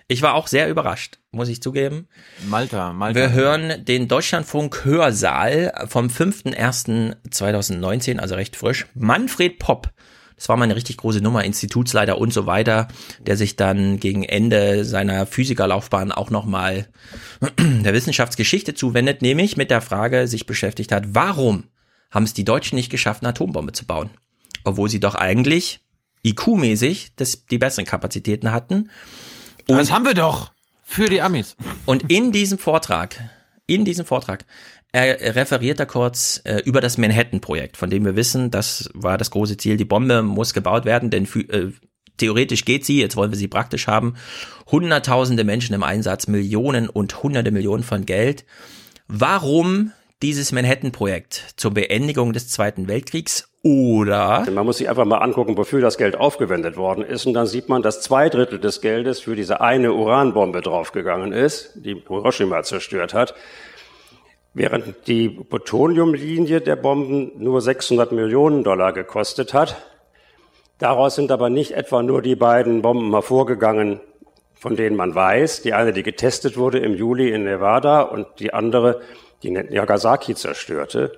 ich 0.07 0.21
war 0.21 0.35
auch 0.35 0.45
sehr 0.47 0.69
überrascht, 0.69 1.17
muss 1.31 1.49
ich 1.49 1.63
zugeben. 1.63 2.07
Malta, 2.47 2.93
Malta. 2.93 3.19
Wir 3.19 3.31
hören 3.31 3.83
den 3.85 4.07
Deutschlandfunk 4.07 4.85
Hörsaal 4.85 5.87
vom 5.87 6.05
5.1.2019, 6.07 8.19
also 8.19 8.35
recht 8.35 8.55
frisch. 8.55 8.85
Manfred 8.93 9.57
Popp 9.57 9.91
das 10.39 10.47
war 10.47 10.55
mal 10.55 10.63
eine 10.63 10.77
richtig 10.77 10.95
große 10.95 11.19
Nummer, 11.19 11.43
Institutsleiter 11.43 12.17
und 12.17 12.31
so 12.31 12.45
weiter, 12.45 12.87
der 13.19 13.35
sich 13.35 13.57
dann 13.57 13.99
gegen 13.99 14.23
Ende 14.23 14.85
seiner 14.85 15.25
Physikerlaufbahn 15.25 16.13
auch 16.13 16.29
nochmal 16.29 16.87
der 17.59 17.93
Wissenschaftsgeschichte 17.93 18.73
zuwendet, 18.73 19.21
nämlich 19.21 19.57
mit 19.57 19.69
der 19.69 19.81
Frage 19.81 20.29
sich 20.29 20.45
beschäftigt 20.45 20.93
hat, 20.93 21.13
warum 21.13 21.65
haben 22.11 22.23
es 22.23 22.33
die 22.33 22.45
Deutschen 22.45 22.75
nicht 22.75 22.89
geschafft, 22.89 23.21
eine 23.21 23.29
Atombombe 23.29 23.73
zu 23.73 23.85
bauen? 23.85 24.09
Obwohl 24.63 24.89
sie 24.89 24.99
doch 24.99 25.15
eigentlich 25.15 25.81
IQ-mäßig 26.25 27.11
die 27.49 27.57
besseren 27.57 27.85
Kapazitäten 27.85 28.51
hatten. 28.51 28.89
Und 29.67 29.77
das 29.77 29.91
haben 29.91 30.05
wir 30.05 30.13
doch 30.13 30.51
für 30.83 31.07
die 31.07 31.21
Amis. 31.21 31.55
Und 31.85 32.11
in 32.11 32.31
diesem 32.31 32.57
Vortrag, 32.57 33.29
in 33.67 33.85
diesem 33.85 34.05
Vortrag 34.05 34.45
er 34.91 35.35
referiert 35.35 35.79
da 35.79 35.85
kurz 35.85 36.41
äh, 36.45 36.61
über 36.65 36.81
das 36.81 36.97
Manhattan-Projekt, 36.97 37.77
von 37.77 37.91
dem 37.91 38.05
wir 38.05 38.15
wissen, 38.15 38.49
das 38.49 38.89
war 38.93 39.17
das 39.19 39.29
große 39.29 39.57
Ziel, 39.57 39.77
die 39.77 39.85
Bombe 39.85 40.23
muss 40.23 40.53
gebaut 40.53 40.85
werden, 40.85 41.11
denn 41.11 41.25
äh, 41.25 41.67
theoretisch 42.17 42.65
geht 42.65 42.85
sie, 42.85 42.99
jetzt 42.99 43.15
wollen 43.15 43.31
wir 43.31 43.37
sie 43.37 43.47
praktisch 43.47 43.85
haben. 43.85 44.15
Hunderttausende 44.71 45.43
Menschen 45.43 45.75
im 45.75 45.83
Einsatz, 45.83 46.27
Millionen 46.27 46.89
und 46.89 47.21
hunderte 47.21 47.51
Millionen 47.51 47.83
von 47.83 48.05
Geld. 48.07 48.45
Warum 49.07 49.91
dieses 50.21 50.51
Manhattan-Projekt 50.51 51.53
zur 51.55 51.71
Beendigung 51.71 52.33
des 52.33 52.49
Zweiten 52.49 52.87
Weltkriegs 52.87 53.49
oder? 53.61 54.45
Man 54.51 54.65
muss 54.65 54.77
sich 54.77 54.89
einfach 54.89 55.05
mal 55.05 55.17
angucken, 55.17 55.57
wofür 55.57 55.81
das 55.81 55.97
Geld 55.97 56.15
aufgewendet 56.15 56.77
worden 56.77 57.03
ist. 57.03 57.25
Und 57.25 57.33
dann 57.33 57.45
sieht 57.45 57.67
man, 57.67 57.81
dass 57.81 58.01
zwei 58.01 58.29
Drittel 58.29 58.59
des 58.59 58.79
Geldes 58.79 59.19
für 59.19 59.35
diese 59.35 59.59
eine 59.59 59.93
Uranbombe 59.93 60.61
draufgegangen 60.61 61.33
ist, 61.33 61.71
die 61.75 61.95
Hiroshima 61.95 62.63
zerstört 62.63 63.13
hat. 63.13 63.33
Während 64.53 65.07
die 65.07 65.29
Plutoniumlinie 65.29 66.61
der 66.61 66.75
Bomben 66.75 67.31
nur 67.37 67.61
600 67.61 68.11
Millionen 68.11 68.63
Dollar 68.63 68.93
gekostet 68.93 69.53
hat. 69.53 69.77
Daraus 70.79 71.15
sind 71.15 71.31
aber 71.31 71.49
nicht 71.49 71.71
etwa 71.71 72.01
nur 72.01 72.21
die 72.21 72.35
beiden 72.35 72.81
Bomben 72.81 73.11
hervorgegangen, 73.11 73.99
von 74.55 74.77
denen 74.77 74.95
man 74.95 75.13
weiß. 75.13 75.61
Die 75.61 75.73
eine, 75.73 75.91
die 75.91 76.03
getestet 76.03 76.57
wurde 76.57 76.79
im 76.79 76.95
Juli 76.95 77.29
in 77.29 77.43
Nevada 77.43 78.01
und 78.01 78.27
die 78.39 78.53
andere, 78.53 79.01
die 79.43 79.51
Nagasaki 79.51 80.35
zerstörte. 80.35 81.11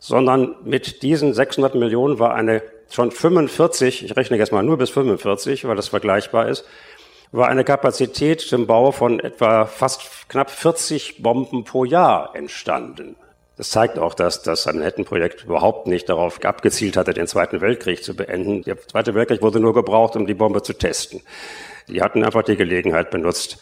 Sondern 0.00 0.54
mit 0.64 1.02
diesen 1.02 1.34
600 1.34 1.74
Millionen 1.74 2.18
war 2.18 2.34
eine 2.34 2.62
schon 2.90 3.10
45, 3.10 4.04
ich 4.04 4.16
rechne 4.16 4.36
jetzt 4.36 4.52
mal 4.52 4.62
nur 4.62 4.78
bis 4.78 4.90
45, 4.90 5.66
weil 5.66 5.76
das 5.76 5.88
vergleichbar 5.88 6.48
ist, 6.48 6.64
war 7.32 7.48
eine 7.48 7.64
Kapazität 7.64 8.40
zum 8.40 8.66
Bau 8.66 8.92
von 8.92 9.20
etwa 9.20 9.66
fast 9.66 10.28
knapp 10.28 10.50
40 10.50 11.22
Bomben 11.22 11.64
pro 11.64 11.84
Jahr 11.84 12.34
entstanden. 12.34 13.16
Das 13.56 13.70
zeigt 13.70 13.98
auch, 13.98 14.14
dass 14.14 14.42
das 14.42 14.66
Manhattan-Projekt 14.66 15.44
überhaupt 15.44 15.88
nicht 15.88 16.08
darauf 16.08 16.42
abgezielt 16.44 16.96
hatte, 16.96 17.12
den 17.12 17.26
Zweiten 17.26 17.60
Weltkrieg 17.60 18.04
zu 18.04 18.14
beenden. 18.14 18.62
Der 18.62 18.78
Zweite 18.78 19.14
Weltkrieg 19.14 19.42
wurde 19.42 19.58
nur 19.58 19.74
gebraucht, 19.74 20.14
um 20.14 20.28
die 20.28 20.34
Bombe 20.34 20.62
zu 20.62 20.74
testen. 20.74 21.22
Die 21.88 22.00
hatten 22.00 22.24
einfach 22.24 22.44
die 22.44 22.56
Gelegenheit 22.56 23.10
benutzt, 23.10 23.58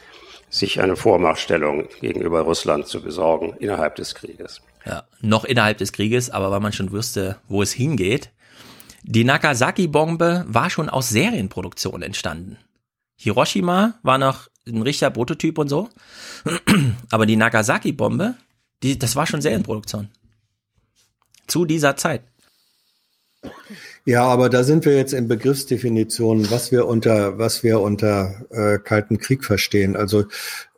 sich 0.48 0.80
eine 0.80 0.96
Vormachtstellung 0.96 1.88
gegenüber 2.00 2.40
Russland 2.42 2.86
zu 2.86 3.02
besorgen 3.02 3.54
innerhalb 3.58 3.96
des 3.96 4.14
Krieges. 4.14 4.60
Ja, 4.84 5.04
noch 5.20 5.44
innerhalb 5.44 5.78
des 5.78 5.92
Krieges, 5.92 6.30
aber 6.30 6.50
weil 6.50 6.60
man 6.60 6.72
schon 6.72 6.92
wüsste, 6.92 7.38
wo 7.48 7.62
es 7.62 7.72
hingeht. 7.72 8.30
Die 9.02 9.24
Nagasaki-Bombe 9.24 10.44
war 10.48 10.70
schon 10.70 10.88
aus 10.88 11.10
Serienproduktion 11.10 12.02
entstanden. 12.02 12.58
Hiroshima 13.16 13.98
war 14.02 14.18
noch 14.18 14.48
ein 14.66 14.82
richtiger 14.82 15.10
Prototyp 15.10 15.58
und 15.58 15.68
so. 15.68 15.88
Aber 17.10 17.26
die 17.26 17.36
Nagasaki-Bombe, 17.36 18.34
das 18.82 19.16
war 19.16 19.26
schon 19.26 19.40
Serienproduktion. 19.40 20.10
Zu 21.46 21.64
dieser 21.64 21.96
Zeit. 21.96 22.22
Ja, 24.06 24.24
aber 24.24 24.48
da 24.48 24.62
sind 24.62 24.84
wir 24.84 24.96
jetzt 24.96 25.12
in 25.12 25.26
Begriffsdefinitionen, 25.26 26.48
was 26.52 26.70
wir 26.70 26.86
unter, 26.86 27.38
was 27.38 27.64
wir 27.64 27.80
unter 27.80 28.46
äh, 28.50 28.78
Kalten 28.78 29.18
Krieg 29.18 29.44
verstehen. 29.44 29.96
Also 29.96 30.26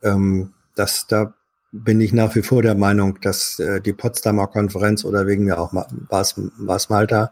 ähm, 0.02 0.54
das, 0.74 1.06
da 1.06 1.34
bin 1.70 2.00
ich 2.00 2.14
nach 2.14 2.34
wie 2.36 2.42
vor 2.42 2.62
der 2.62 2.74
Meinung, 2.74 3.20
dass 3.20 3.58
äh, 3.58 3.82
die 3.82 3.92
Potsdamer 3.92 4.46
Konferenz 4.46 5.04
oder 5.04 5.26
wegen 5.26 5.44
mir 5.44 5.60
auch 5.60 5.74
war 5.74 6.22
es 6.22 6.88
Malta, 6.88 7.30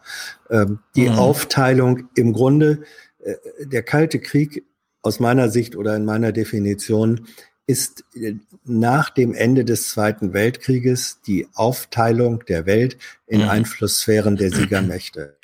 äh, 0.50 0.66
die 0.96 1.08
mhm. 1.08 1.18
Aufteilung 1.18 2.10
im 2.14 2.34
Grunde, 2.34 2.82
äh, 3.24 3.34
der 3.64 3.82
Kalte 3.82 4.18
Krieg 4.18 4.66
aus 5.00 5.18
meiner 5.18 5.48
Sicht 5.48 5.76
oder 5.76 5.96
in 5.96 6.04
meiner 6.04 6.32
Definition 6.32 7.26
ist 7.66 8.04
äh, 8.14 8.34
nach 8.66 9.08
dem 9.08 9.32
Ende 9.32 9.64
des 9.64 9.88
Zweiten 9.88 10.34
Weltkrieges 10.34 11.22
die 11.26 11.48
Aufteilung 11.54 12.44
der 12.44 12.66
Welt 12.66 12.98
in 13.26 13.40
mhm. 13.40 13.48
Einflusssphären 13.48 14.36
der 14.36 14.50
Siegermächte. 14.50 15.35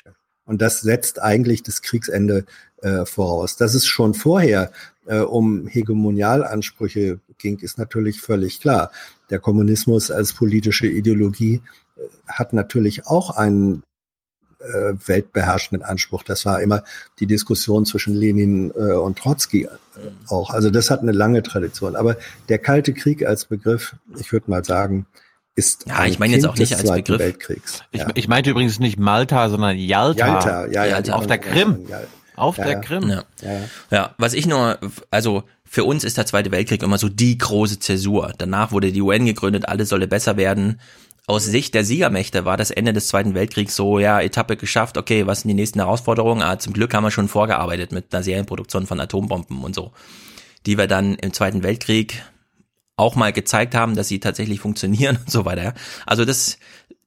Und 0.45 0.61
das 0.61 0.81
setzt 0.81 1.21
eigentlich 1.21 1.63
das 1.63 1.81
Kriegsende 1.81 2.45
äh, 2.81 3.05
voraus. 3.05 3.55
Dass 3.55 3.73
es 3.73 3.85
schon 3.85 4.13
vorher 4.13 4.71
äh, 5.05 5.19
um 5.19 5.67
Hegemonialansprüche 5.67 7.19
ging, 7.37 7.59
ist 7.59 7.77
natürlich 7.77 8.21
völlig 8.21 8.59
klar. 8.59 8.91
Der 9.29 9.39
Kommunismus 9.39 10.11
als 10.11 10.33
politische 10.33 10.87
Ideologie 10.87 11.61
äh, 11.95 12.01
hat 12.27 12.53
natürlich 12.53 13.07
auch 13.07 13.31
einen 13.31 13.83
äh, 14.59 14.93
weltbeherrschenden 15.07 15.85
Anspruch. 15.85 16.23
Das 16.23 16.45
war 16.45 16.61
immer 16.61 16.83
die 17.19 17.27
Diskussion 17.27 17.85
zwischen 17.85 18.13
Lenin 18.13 18.71
äh, 18.71 18.93
und 18.93 19.17
Trotzki 19.17 19.63
äh, 19.63 19.69
auch. 20.27 20.51
Also 20.51 20.69
das 20.69 20.89
hat 20.89 21.01
eine 21.01 21.11
lange 21.11 21.43
Tradition. 21.43 21.95
Aber 21.95 22.17
der 22.49 22.59
Kalte 22.59 22.93
Krieg 22.93 23.25
als 23.25 23.45
Begriff, 23.45 23.95
ich 24.17 24.31
würde 24.31 24.49
mal 24.49 24.63
sagen, 24.63 25.05
ist 25.55 25.85
ja, 25.87 26.05
ich 26.05 26.19
meine 26.19 26.33
jetzt 26.33 26.47
auch 26.47 26.55
nicht 26.55 26.75
als 26.75 26.89
Begriff. 26.91 27.19
Weltkriegs. 27.19 27.83
Ich, 27.91 28.01
ja. 28.01 28.07
ich 28.15 28.27
meinte 28.27 28.49
übrigens 28.49 28.79
nicht 28.79 28.97
Malta, 28.97 29.49
sondern 29.49 29.77
Yalta. 29.77 30.27
Yalta, 30.27 30.65
ja, 30.65 30.71
ja, 30.71 30.85
Yalta. 30.85 31.13
auf 31.13 31.27
der 31.27 31.37
Krim. 31.37 31.87
Auf 32.35 32.57
ja, 32.57 32.65
der 32.65 32.81
Krim. 32.81 33.09
Ja. 33.09 33.23
Ja. 33.41 33.59
ja, 33.91 34.15
was 34.17 34.33
ich 34.33 34.47
nur, 34.47 34.79
also 35.11 35.43
für 35.63 35.83
uns 35.83 36.03
ist 36.03 36.17
der 36.17 36.25
Zweite 36.25 36.51
Weltkrieg 36.51 36.81
immer 36.81 36.97
so 36.97 37.09
die 37.09 37.37
große 37.37 37.79
Zäsur. 37.79 38.33
Danach 38.37 38.71
wurde 38.71 38.91
die 38.91 39.01
UN 39.01 39.25
gegründet, 39.25 39.67
alles 39.67 39.89
solle 39.89 40.07
besser 40.07 40.37
werden 40.37 40.79
aus 41.25 41.45
Sicht 41.45 41.73
der 41.73 41.85
Siegermächte 41.85 42.45
war 42.45 42.57
das 42.57 42.71
Ende 42.71 42.93
des 42.93 43.07
Zweiten 43.07 43.33
Weltkriegs 43.33 43.75
so, 43.75 43.99
ja, 43.99 44.19
Etappe 44.19 44.57
geschafft, 44.57 44.97
okay, 44.97 45.25
was 45.25 45.41
sind 45.41 45.49
die 45.49 45.53
nächsten 45.53 45.79
Herausforderungen? 45.79 46.41
Ah, 46.41 46.59
zum 46.59 46.73
Glück 46.73 46.93
haben 46.93 47.03
wir 47.03 47.11
schon 47.11 47.29
vorgearbeitet 47.29 47.91
mit 47.91 48.13
einer 48.13 48.23
Serienproduktion 48.23 48.87
von 48.87 48.99
Atombomben 48.99 49.63
und 49.63 49.73
so, 49.73 49.91
die 50.65 50.77
wir 50.77 50.87
dann 50.87 51.15
im 51.15 51.31
Zweiten 51.31 51.63
Weltkrieg 51.63 52.23
auch 52.95 53.15
mal 53.15 53.33
gezeigt 53.33 53.75
haben, 53.75 53.95
dass 53.95 54.07
sie 54.07 54.19
tatsächlich 54.19 54.59
funktionieren 54.59 55.17
und 55.25 55.31
so 55.31 55.45
weiter. 55.45 55.73
Also 56.05 56.25
das, 56.25 56.57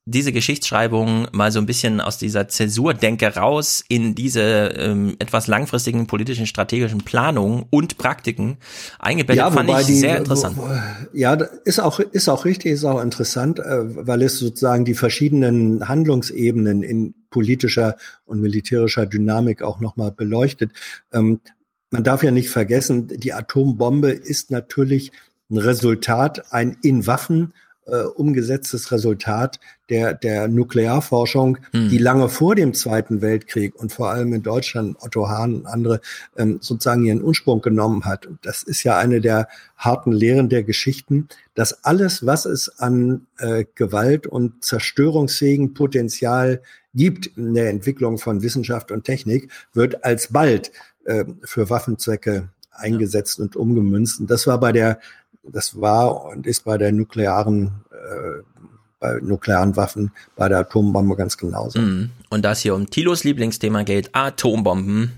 diese 0.09 0.31
Geschichtsschreibung 0.33 1.27
mal 1.33 1.51
so 1.51 1.59
ein 1.59 1.67
bisschen 1.67 2.01
aus 2.01 2.17
dieser 2.17 2.47
Zäsurdenke 2.47 3.35
raus 3.35 3.85
in 3.89 4.15
diese 4.15 4.41
ähm, 4.77 5.17
etwas 5.19 5.49
langfristigen 5.49 6.07
politischen, 6.07 6.47
strategischen 6.47 7.01
Planungen 7.01 7.65
und 7.71 7.99
Praktiken 7.99 8.59
eingebettet, 9.01 9.39
ja, 9.39 9.51
fand 9.51 9.69
ich 9.69 9.87
die, 9.87 9.95
sehr 9.95 10.19
interessant. 10.19 10.57
Wo, 10.59 10.69
ja, 11.13 11.35
ist 11.65 11.81
auch, 11.81 11.99
ist 11.99 12.29
auch 12.29 12.45
richtig, 12.45 12.73
ist 12.73 12.85
auch 12.85 13.03
interessant, 13.03 13.59
äh, 13.59 14.07
weil 14.07 14.23
es 14.23 14.39
sozusagen 14.39 14.85
die 14.85 14.95
verschiedenen 14.95 15.89
Handlungsebenen 15.89 16.85
in 16.85 17.15
politischer 17.31 17.97
und 18.25 18.41
militärischer 18.41 19.07
Dynamik 19.07 19.63
auch 19.63 19.81
nochmal 19.81 20.13
beleuchtet. 20.13 20.71
Ähm, 21.13 21.41
man 21.91 22.05
darf 22.05 22.23
ja 22.23 22.31
nicht 22.31 22.51
vergessen, 22.51 23.09
die 23.09 23.33
Atombombe 23.33 24.11
ist 24.11 24.53
natürlich 24.53 25.11
ein 25.51 25.59
Resultat, 25.59 26.53
ein 26.53 26.77
in 26.83 27.07
Waffen 27.07 27.53
äh, 27.87 28.03
umgesetztes 28.03 28.91
Resultat 28.91 29.61
der, 29.89 30.15
der 30.15 30.49
Nuklearforschung, 30.49 31.59
mhm. 31.73 31.89
die 31.89 31.99
lange 31.99 32.29
vor 32.29 32.57
dem 32.57 32.75
Zweiten 32.75 33.23
Weltkrieg 33.23 33.77
und 33.77 33.93
vor 33.93 34.11
allem 34.11 34.33
in 34.33 34.43
Deutschland, 34.43 34.97
Otto 35.01 35.29
Hahn 35.29 35.55
und 35.55 35.67
andere, 35.67 36.01
ähm, 36.37 36.59
sozusagen 36.61 37.05
ihren 37.05 37.23
Ursprung 37.23 37.61
genommen 37.61 38.05
hat. 38.05 38.27
Und 38.27 38.45
das 38.45 38.65
ist 38.65 38.83
ja 38.83 38.99
eine 38.99 39.21
der 39.21 39.49
harten 39.77 40.13
Lehren 40.13 40.49
der 40.49 40.65
Geschichten, 40.65 41.29
dass 41.55 41.85
alles, 41.85 42.27
was 42.27 42.45
es 42.45 42.81
an 42.81 43.27
äh, 43.39 43.65
Gewalt 43.77 44.27
und 44.27 44.65
zerstörungsfähigen 44.65 45.75
Potenzial 45.75 46.63
gibt 46.95 47.27
in 47.37 47.55
der 47.55 47.71
Entwicklung 47.71 48.19
von 48.19 48.43
Wissenschaft 48.43 48.91
und 48.91 49.05
Technik, 49.05 49.53
wird 49.75 50.05
alsbald 50.05 50.73
äh, 51.05 51.25
für 51.45 51.71
Waffenzwecke 51.71 52.49
eingesetzt 52.73 53.39
und 53.41 53.57
umgemünzt. 53.57 54.21
Und 54.21 54.31
das 54.31 54.47
war 54.47 54.61
bei 54.61 54.73
der 54.73 54.99
das 55.53 55.81
war 55.81 56.25
und 56.25 56.47
ist 56.47 56.65
bei 56.65 56.79
der 56.79 56.93
nuklearen, 56.93 57.85
äh, 57.91 58.43
bei 58.99 59.19
nuklearen 59.21 59.77
Waffen, 59.77 60.13
bei 60.37 60.49
der 60.49 60.59
Atombombe 60.59 61.17
ganz 61.17 61.37
genauso. 61.37 61.79
Mm. 61.79 62.11
Und 62.31 62.45
da 62.45 62.53
es 62.53 62.61
hier 62.61 62.75
um 62.75 62.89
Tilos 62.91 63.25
Lieblingsthema 63.25 63.83
geht, 63.83 64.15
Atombomben, 64.15 65.13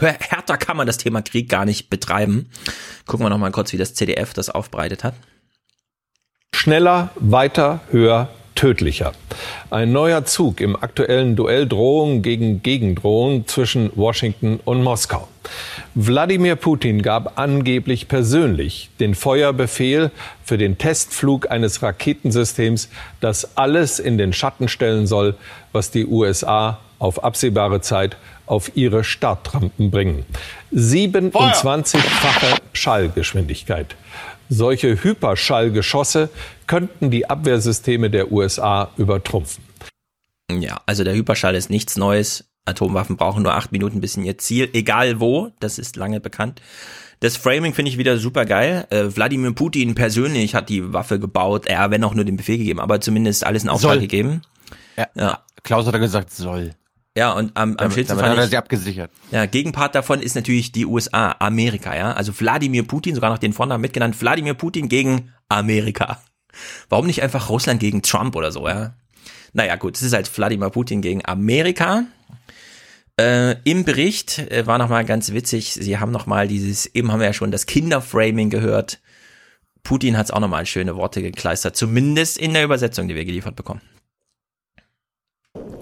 härter 0.00 0.56
kann 0.56 0.76
man 0.76 0.86
das 0.86 0.98
Thema 0.98 1.22
Krieg 1.22 1.48
gar 1.48 1.64
nicht 1.64 1.90
betreiben. 1.90 2.50
Gucken 3.06 3.26
wir 3.26 3.30
noch 3.30 3.38
mal 3.38 3.52
kurz, 3.52 3.72
wie 3.72 3.78
das 3.78 3.94
CDF 3.94 4.32
das 4.34 4.50
aufbereitet 4.50 5.04
hat. 5.04 5.14
Schneller, 6.54 7.10
weiter, 7.16 7.80
höher, 7.90 8.30
tödlicher. 8.54 9.12
Ein 9.70 9.92
neuer 9.92 10.24
Zug 10.24 10.60
im 10.60 10.76
aktuellen 10.76 11.36
Duell 11.36 11.66
Drohung 11.66 12.22
gegen 12.22 12.62
Gegendrohung 12.62 13.46
zwischen 13.46 13.90
Washington 13.94 14.60
und 14.64 14.82
Moskau. 14.82 15.28
Wladimir 15.94 16.56
Putin 16.56 17.02
gab 17.02 17.38
angeblich 17.38 18.08
persönlich 18.08 18.90
den 19.00 19.14
Feuerbefehl 19.14 20.10
für 20.42 20.58
den 20.58 20.78
Testflug 20.78 21.50
eines 21.50 21.82
Raketensystems, 21.82 22.88
das 23.20 23.56
alles 23.56 23.98
in 23.98 24.18
den 24.18 24.32
Schatten 24.32 24.68
stellen 24.68 25.06
soll, 25.06 25.34
was 25.72 25.90
die 25.90 26.06
USA 26.06 26.78
auf 26.98 27.22
absehbare 27.22 27.80
Zeit 27.80 28.16
auf 28.46 28.72
ihre 28.74 29.04
Startrampen 29.04 29.90
bringen. 29.90 30.24
27-fache 30.72 32.58
Schallgeschwindigkeit. 32.72 33.94
Solche 34.48 35.02
Hyperschallgeschosse 35.02 36.28
könnten 36.66 37.10
die 37.10 37.28
Abwehrsysteme 37.28 38.10
der 38.10 38.30
USA 38.32 38.90
übertrumpfen. 38.96 39.64
Ja, 40.50 40.80
also 40.86 41.04
der 41.04 41.14
Hyperschall 41.14 41.54
ist 41.54 41.70
nichts 41.70 41.96
Neues. 41.96 42.44
Atomwaffen 42.66 43.16
brauchen 43.16 43.42
nur 43.42 43.54
acht 43.54 43.72
Minuten 43.72 44.00
bis 44.00 44.16
in 44.16 44.24
ihr 44.24 44.38
Ziel, 44.38 44.70
egal 44.72 45.20
wo, 45.20 45.52
das 45.60 45.78
ist 45.78 45.96
lange 45.96 46.20
bekannt. 46.20 46.62
Das 47.20 47.36
Framing 47.36 47.74
finde 47.74 47.90
ich 47.90 47.98
wieder 47.98 48.18
super 48.18 48.44
geil. 48.44 48.86
Äh, 48.90 49.14
Wladimir 49.14 49.52
Putin 49.52 49.94
persönlich 49.94 50.54
hat 50.54 50.68
die 50.68 50.92
Waffe 50.92 51.18
gebaut, 51.18 51.66
er, 51.66 51.90
wenn 51.90 52.04
auch 52.04 52.14
nur 52.14 52.24
den 52.24 52.36
Befehl 52.36 52.58
gegeben, 52.58 52.80
aber 52.80 53.00
zumindest 53.00 53.44
alles 53.44 53.64
in 53.64 53.70
Auftrag 53.70 53.92
soll. 53.92 54.00
gegeben. 54.00 54.42
Ja, 54.96 55.08
ja. 55.14 55.44
Klaus 55.62 55.86
hat 55.86 55.94
gesagt, 55.94 56.30
soll. 56.30 56.74
Ja, 57.16 57.32
und 57.32 57.56
am, 57.56 57.70
am 57.70 57.76
damit, 57.76 57.94
schönsten 57.94 58.18
fand 58.18 58.38
ich, 58.38 58.50
sie 58.50 58.56
abgesichert. 58.56 59.10
Ja, 59.30 59.46
Gegenpart 59.46 59.94
davon 59.94 60.20
ist 60.20 60.34
natürlich 60.34 60.72
die 60.72 60.84
USA, 60.84 61.36
Amerika, 61.38 61.96
ja. 61.96 62.12
Also 62.12 62.32
Wladimir 62.38 62.82
Putin, 62.82 63.14
sogar 63.14 63.30
noch 63.30 63.38
den 63.38 63.52
Vornamen 63.52 63.82
mitgenannt, 63.82 64.20
Wladimir 64.20 64.54
Putin 64.54 64.88
gegen 64.88 65.32
Amerika. 65.48 66.20
Warum 66.88 67.06
nicht 67.06 67.22
einfach 67.22 67.48
Russland 67.50 67.80
gegen 67.80 68.02
Trump 68.02 68.34
oder 68.34 68.50
so, 68.50 68.66
ja? 68.68 68.94
Naja, 69.52 69.76
gut, 69.76 69.96
es 69.96 70.02
ist 70.02 70.12
halt 70.12 70.36
Wladimir 70.36 70.70
Putin 70.70 71.02
gegen 71.02 71.24
Amerika. 71.24 72.04
Äh, 73.16 73.56
Im 73.62 73.84
Bericht 73.84 74.38
äh, 74.50 74.66
war 74.66 74.78
nochmal 74.78 75.04
ganz 75.04 75.32
witzig, 75.32 75.72
sie 75.72 75.98
haben 75.98 76.10
nochmal 76.10 76.48
dieses, 76.48 76.86
eben 76.86 77.12
haben 77.12 77.20
wir 77.20 77.28
ja 77.28 77.32
schon 77.32 77.52
das 77.52 77.66
Kinderframing 77.66 78.50
gehört. 78.50 79.00
Putin 79.84 80.16
hat 80.18 80.26
es 80.26 80.30
auch 80.32 80.40
nochmal 80.40 80.66
schöne 80.66 80.96
Worte 80.96 81.22
gekleistert, 81.22 81.76
zumindest 81.76 82.38
in 82.38 82.54
der 82.54 82.64
Übersetzung, 82.64 83.06
die 83.06 83.14
wir 83.14 83.24
geliefert 83.24 83.54
bekommen. 83.54 83.82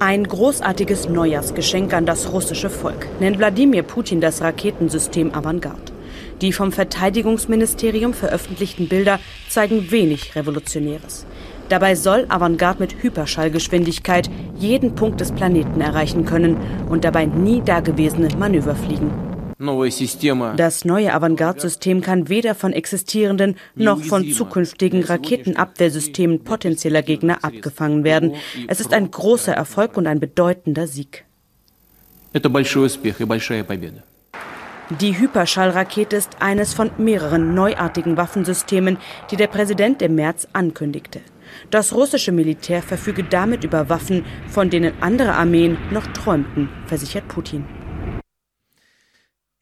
Ein 0.04 0.24
großartiges 0.24 1.08
Neujahrsgeschenk 1.08 1.94
an 1.94 2.06
das 2.06 2.32
russische 2.32 2.70
Volk, 2.70 3.06
nennt 3.20 3.38
Wladimir 3.38 3.84
Putin 3.84 4.20
das 4.20 4.42
Raketensystem 4.42 5.32
Avantgarde. 5.32 5.92
Die 6.40 6.52
vom 6.52 6.72
Verteidigungsministerium 6.72 8.12
veröffentlichten 8.12 8.88
Bilder 8.88 9.20
zeigen 9.48 9.92
wenig 9.92 10.34
Revolutionäres. 10.34 11.24
Dabei 11.68 11.94
soll 11.94 12.26
Avantgarde 12.30 12.80
mit 12.80 13.00
Hyperschallgeschwindigkeit 13.00 14.28
jeden 14.58 14.96
Punkt 14.96 15.20
des 15.20 15.30
Planeten 15.30 15.80
erreichen 15.80 16.24
können 16.24 16.56
und 16.88 17.04
dabei 17.04 17.26
nie 17.26 17.60
dagewesene 17.60 18.30
Manöver 18.36 18.74
fliegen. 18.74 19.31
Das 20.56 20.84
neue 20.84 21.14
Avantgarde-System 21.14 22.00
kann 22.00 22.28
weder 22.28 22.54
von 22.54 22.72
existierenden 22.72 23.56
noch 23.76 24.02
von 24.02 24.28
zukünftigen 24.32 25.04
Raketenabwehrsystemen 25.04 26.42
potenzieller 26.42 27.02
Gegner 27.02 27.44
abgefangen 27.44 28.02
werden. 28.02 28.34
Es 28.66 28.80
ist 28.80 28.92
ein 28.92 29.10
großer 29.10 29.52
Erfolg 29.52 29.96
und 29.96 30.06
ein 30.06 30.18
bedeutender 30.18 30.86
Sieg. 30.86 31.24
Die 35.00 35.18
Hyperschallrakete 35.18 36.16
ist 36.16 36.42
eines 36.42 36.74
von 36.74 36.90
mehreren 36.98 37.54
neuartigen 37.54 38.16
Waffensystemen, 38.16 38.98
die 39.30 39.36
der 39.36 39.46
Präsident 39.46 40.02
im 40.02 40.16
März 40.16 40.48
ankündigte. 40.52 41.20
Das 41.70 41.94
russische 41.94 42.32
Militär 42.32 42.82
verfüge 42.82 43.22
damit 43.24 43.64
über 43.64 43.88
Waffen, 43.88 44.24
von 44.48 44.70
denen 44.70 44.92
andere 45.00 45.34
Armeen 45.34 45.76
noch 45.90 46.06
träumten, 46.08 46.68
versichert 46.86 47.28
Putin. 47.28 47.64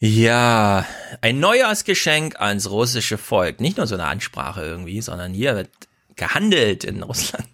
Ja, 0.00 0.86
ein 1.20 1.40
Neujahrsgeschenk 1.40 2.40
ans 2.40 2.70
russische 2.70 3.18
Volk. 3.18 3.60
Nicht 3.60 3.76
nur 3.76 3.86
so 3.86 3.94
eine 3.94 4.06
Ansprache 4.06 4.62
irgendwie, 4.62 5.02
sondern 5.02 5.34
hier 5.34 5.54
wird 5.54 5.70
gehandelt 6.16 6.84
in 6.84 7.02
Russland. 7.02 7.46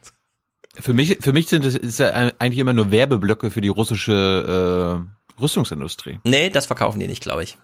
Für 0.79 0.93
mich, 0.93 1.19
für 1.21 1.33
mich 1.33 1.49
sind 1.49 1.65
es 1.65 1.75
ist 1.75 1.99
ja 1.99 2.11
eigentlich 2.39 2.59
immer 2.59 2.73
nur 2.73 2.93
Werbeblöcke 2.93 3.51
für 3.51 3.61
die 3.61 3.69
russische 3.69 5.07
äh, 5.37 5.41
Rüstungsindustrie. 5.41 6.21
Nee, 6.23 6.51
das 6.51 6.67
verkaufen 6.67 7.01
die 7.01 7.09
nicht, 7.09 7.23
glaube 7.23 7.43
ich. 7.43 7.59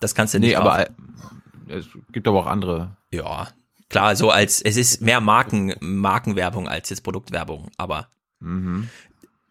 Das 0.00 0.14
kannst 0.14 0.34
du 0.34 0.40
nicht. 0.40 0.50
Nee, 0.50 0.56
aber 0.56 0.88
es 1.68 1.86
gibt 2.12 2.28
aber 2.28 2.40
auch 2.40 2.46
andere. 2.46 2.96
Ja, 3.10 3.48
klar, 3.88 4.14
so 4.14 4.30
als 4.30 4.60
es 4.60 4.76
ist 4.76 5.00
mehr 5.00 5.20
Marken, 5.20 5.74
Markenwerbung 5.80 6.68
als 6.68 6.90
jetzt 6.90 7.02
Produktwerbung, 7.02 7.70
aber 7.78 8.08
mhm. 8.40 8.88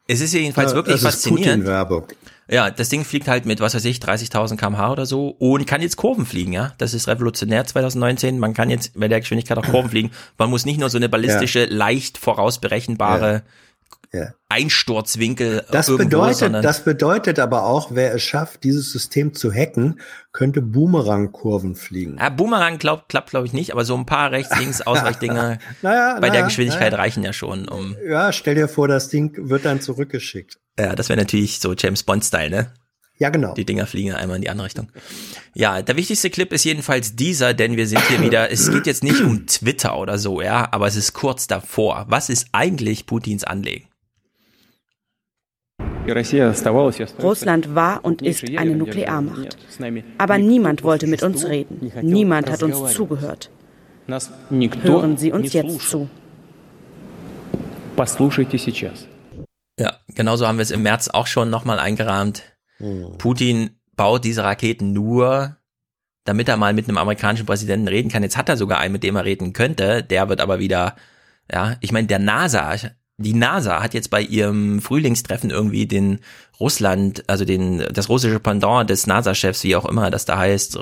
es 0.08 0.22
ist 0.22 0.34
jedenfalls 0.34 0.72
ja, 0.72 0.76
wirklich 0.76 1.02
faszinierend. 1.02 1.64
Putin-Werbung. 1.64 2.08
Ja, 2.50 2.72
das 2.72 2.90
Ding 2.90 3.04
fliegt 3.04 3.28
halt 3.28 3.46
mit, 3.46 3.60
was 3.60 3.76
weiß 3.76 3.84
ich, 3.86 3.98
30.000 3.98 4.56
kmh 4.56 4.92
oder 4.92 5.06
so 5.06 5.30
und 5.38 5.68
kann 5.68 5.82
jetzt 5.82 5.98
Kurven 5.98 6.26
fliegen, 6.26 6.54
ja. 6.54 6.74
Das 6.78 6.94
ist 6.94 7.08
revolutionär 7.08 7.66
2019. 7.66 8.40
Man 8.40 8.54
kann 8.54 8.70
jetzt 8.70 8.98
bei 8.98 9.08
der 9.08 9.20
Geschwindigkeit 9.20 9.58
auch 9.58 9.66
Kurven 9.66 9.90
fliegen. 9.92 10.12
Man 10.38 10.50
muss 10.50 10.66
nicht 10.66 10.80
nur 10.80 10.90
so 10.90 10.98
eine 10.98 11.10
ballistische, 11.10 11.62
ja. 11.62 11.68
leicht 11.70 12.18
vorausberechenbare 12.18 13.34
ja 13.34 13.42
ja. 14.14 14.34
Einsturzwinkel. 14.50 15.66
Das 15.72 15.90
irgendwo, 15.90 16.22
bedeutet, 16.22 16.64
das 16.64 16.84
bedeutet 16.84 17.40
aber 17.40 17.66
auch, 17.66 17.92
wer 17.94 18.14
es 18.14 18.24
schafft, 18.24 18.64
dieses 18.64 18.92
System 18.92 19.34
zu 19.34 19.52
hacken, 19.52 20.00
könnte 20.32 20.62
Boomerang-Kurven 20.62 21.76
fliegen. 21.76 22.18
Ja, 22.20 22.30
Boomerang 22.30 22.78
glaub, 22.78 23.10
klappt, 23.10 23.32
glaube 23.32 23.46
ich, 23.46 23.54
nicht, 23.54 23.72
aber 23.72 23.86
so 23.86 23.96
ein 23.96 24.06
paar 24.06 24.32
rechts-links 24.32 24.82
Ausweichdinger 24.88 25.60
naja, 25.82 26.16
bei 26.16 26.28
naja, 26.28 26.34
der 26.34 26.44
Geschwindigkeit 26.44 26.92
naja. 26.92 27.04
reichen 27.04 27.24
ja 27.24 27.34
schon. 27.34 27.68
Um 27.68 27.96
ja, 28.08 28.32
stell 28.32 28.56
dir 28.56 28.68
vor, 28.68 28.88
das 28.88 29.10
Ding 29.10 29.50
wird 29.50 29.66
dann 29.66 29.82
zurückgeschickt. 29.82 30.58
Ja, 30.80 30.96
das 30.96 31.10
wäre 31.10 31.20
natürlich 31.20 31.60
so 31.60 31.74
James 31.74 32.04
Bond-Style, 32.04 32.50
ne? 32.50 32.72
Ja, 33.20 33.30
genau. 33.30 33.54
Die 33.56 33.66
Dinger 33.66 33.88
fliegen 33.88 34.14
einmal 34.14 34.36
in 34.36 34.44
die 34.44 34.50
andere 34.50 34.66
Richtung. 34.68 34.92
Ja, 35.56 35.82
der 35.82 35.98
wichtigste 35.98 36.30
Clip 36.30 36.54
ist 36.54 36.66
jedenfalls 36.66 37.16
dieser, 37.16 37.56
denn 37.56 37.76
wir 37.76 37.88
sind 37.88 38.02
hier 38.08 38.22
wieder, 38.22 38.52
es 38.52 38.72
geht 38.72 38.86
jetzt 38.86 39.04
nicht 39.04 39.22
um 39.22 39.48
Twitter 39.48 39.98
oder 39.98 40.20
so, 40.20 40.40
ja, 40.42 40.68
aber 40.72 40.86
es 40.86 40.96
ist 40.96 41.14
kurz 41.14 41.48
davor. 41.48 42.06
Was 42.10 42.30
ist 42.30 42.50
eigentlich 42.52 43.08
Putins 43.08 43.44
Anliegen? 43.44 43.87
Russland 47.22 47.76
war 47.76 48.04
und 48.06 48.22
ist 48.22 48.44
eine 48.58 48.76
Nuklearmacht. 48.76 49.58
Aber 50.18 50.38
niemand 50.38 50.84
wollte 50.84 51.08
mit 51.08 51.24
uns 51.24 51.46
reden. 51.46 51.92
Niemand 52.02 52.50
hat 52.50 52.64
uns 52.64 52.94
zugehört. 52.94 53.50
Hören 54.08 55.18
Sie 55.18 55.32
uns 55.32 55.54
jetzt 55.54 55.90
zu. 55.90 56.10
Ja, 59.80 59.94
genauso 60.16 60.48
haben 60.48 60.58
wir 60.58 60.64
es 60.64 60.72
im 60.72 60.84
März 60.84 61.10
auch 61.10 61.28
schon 61.28 61.50
nochmal 61.50 61.80
eingerahmt. 61.80 62.44
Putin 63.18 63.72
baut 63.96 64.24
diese 64.24 64.44
Raketen 64.44 64.94
nur, 64.94 65.58
damit 66.24 66.48
er 66.48 66.58
mal 66.58 66.74
mit 66.74 66.88
einem 66.88 66.98
amerikanischen 66.98 67.46
Präsidenten 67.46 67.88
reden 67.88 68.10
kann. 68.10 68.24
Jetzt 68.24 68.38
hat 68.38 68.50
er 68.50 68.58
sogar 68.58 68.80
einen, 68.80 68.94
mit 68.94 69.04
dem 69.04 69.16
er 69.16 69.26
reden 69.26 69.54
könnte. 69.54 70.04
Der 70.04 70.30
wird 70.30 70.42
aber 70.42 70.60
wieder, 70.60 70.96
ja, 71.52 71.76
ich 71.82 71.92
meine, 71.92 72.08
der 72.08 72.20
NASA, 72.20 72.76
die 73.18 73.34
NASA 73.34 73.82
hat 73.82 73.94
jetzt 73.96 74.12
bei 74.12 74.22
ihrem 74.22 74.80
Frühlingstreffen 74.80 75.50
irgendwie 75.50 75.88
den 75.88 76.20
Russland, 76.60 77.24
also 77.28 77.46
den, 77.46 77.84
das 77.92 78.10
russische 78.10 78.40
Pendant 78.40 78.90
des 78.90 79.08
NASA-Chefs, 79.08 79.64
wie 79.64 79.76
auch 79.76 79.86
immer 79.86 80.12
das 80.12 80.26
da 80.26 80.38
heißt, 80.38 80.78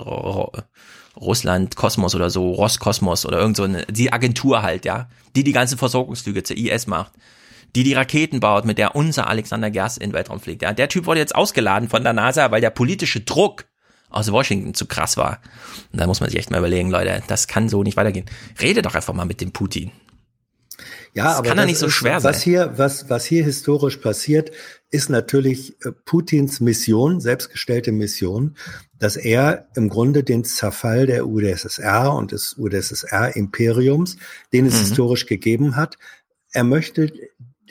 Russland 1.16 1.76
Kosmos 1.78 2.14
oder 2.14 2.30
so, 2.30 2.52
Roskosmos 2.52 3.26
oder 3.26 3.40
irgend 3.40 3.56
so 3.56 3.64
eine, 3.64 3.86
die 3.86 4.12
Agentur 4.12 4.62
halt, 4.62 4.84
ja, 4.84 5.08
die 5.36 5.46
die 5.46 5.54
ganzen 5.54 5.78
Versorgungsflüge 5.78 6.44
zur 6.44 6.58
IS 6.58 6.88
macht, 6.88 7.14
die 7.74 7.84
die 7.84 7.94
Raketen 7.94 8.42
baut, 8.42 8.66
mit 8.66 8.78
der 8.78 8.96
unser 8.96 9.28
Alexander 9.28 9.72
Gerst 9.72 9.98
in 9.98 10.10
den 10.10 10.14
Weltraum 10.14 10.42
fliegt. 10.42 10.62
Ja, 10.62 10.74
der 10.74 10.90
Typ 10.90 11.06
wurde 11.06 11.22
jetzt 11.22 11.36
ausgeladen 11.36 11.88
von 11.88 12.04
der 12.04 12.14
NASA, 12.14 12.52
weil 12.52 12.62
der 12.62 12.70
politische 12.70 13.22
Druck 13.22 13.66
aus 14.10 14.32
Washington 14.32 14.74
zu 14.74 14.86
krass 14.86 15.16
war. 15.16 15.40
Und 15.92 16.00
da 16.00 16.08
muss 16.08 16.20
man 16.20 16.30
sich 16.30 16.40
echt 16.40 16.52
mal 16.52 16.60
überlegen, 16.60 16.90
Leute, 16.90 17.24
das 17.28 17.48
kann 17.48 17.70
so 17.70 17.84
nicht 17.84 17.98
weitergehen. 17.98 18.26
Rede 18.62 18.82
doch 18.82 18.96
einfach 18.96 19.14
mal 19.14 19.26
mit 19.26 19.40
dem 19.40 19.52
Putin. 19.52 19.92
Ja, 21.16 21.24
das 21.24 21.36
aber 21.38 21.48
kann 21.48 21.58
ja 21.58 21.66
nicht 21.66 21.80
so 21.80 21.90
schwer 21.90 22.20
sein. 22.20 22.30
Was 22.30 22.42
hier, 22.42 22.74
was, 22.76 23.10
was 23.10 23.26
hier 23.26 23.44
historisch 23.46 23.98
passiert, 23.98 24.52
ist 24.92 25.10
natürlich 25.10 25.82
äh, 25.86 25.92
Putins 26.04 26.60
Mission, 26.60 27.22
selbstgestellte 27.22 27.94
Mission, 27.94 28.58
dass 29.00 29.16
er 29.16 29.70
im 29.76 29.88
Grunde 29.88 30.24
den 30.26 30.44
Zerfall 30.44 31.06
der 31.06 31.26
UdSSR 31.26 32.14
und 32.14 32.34
des 32.34 32.58
UdSSR-Imperiums, 32.58 34.18
den 34.52 34.66
es 34.66 34.74
mhm. 34.76 34.80
historisch 34.80 35.26
gegeben 35.26 35.78
hat, 35.78 35.98
er 36.52 36.66
möchte 36.66 37.12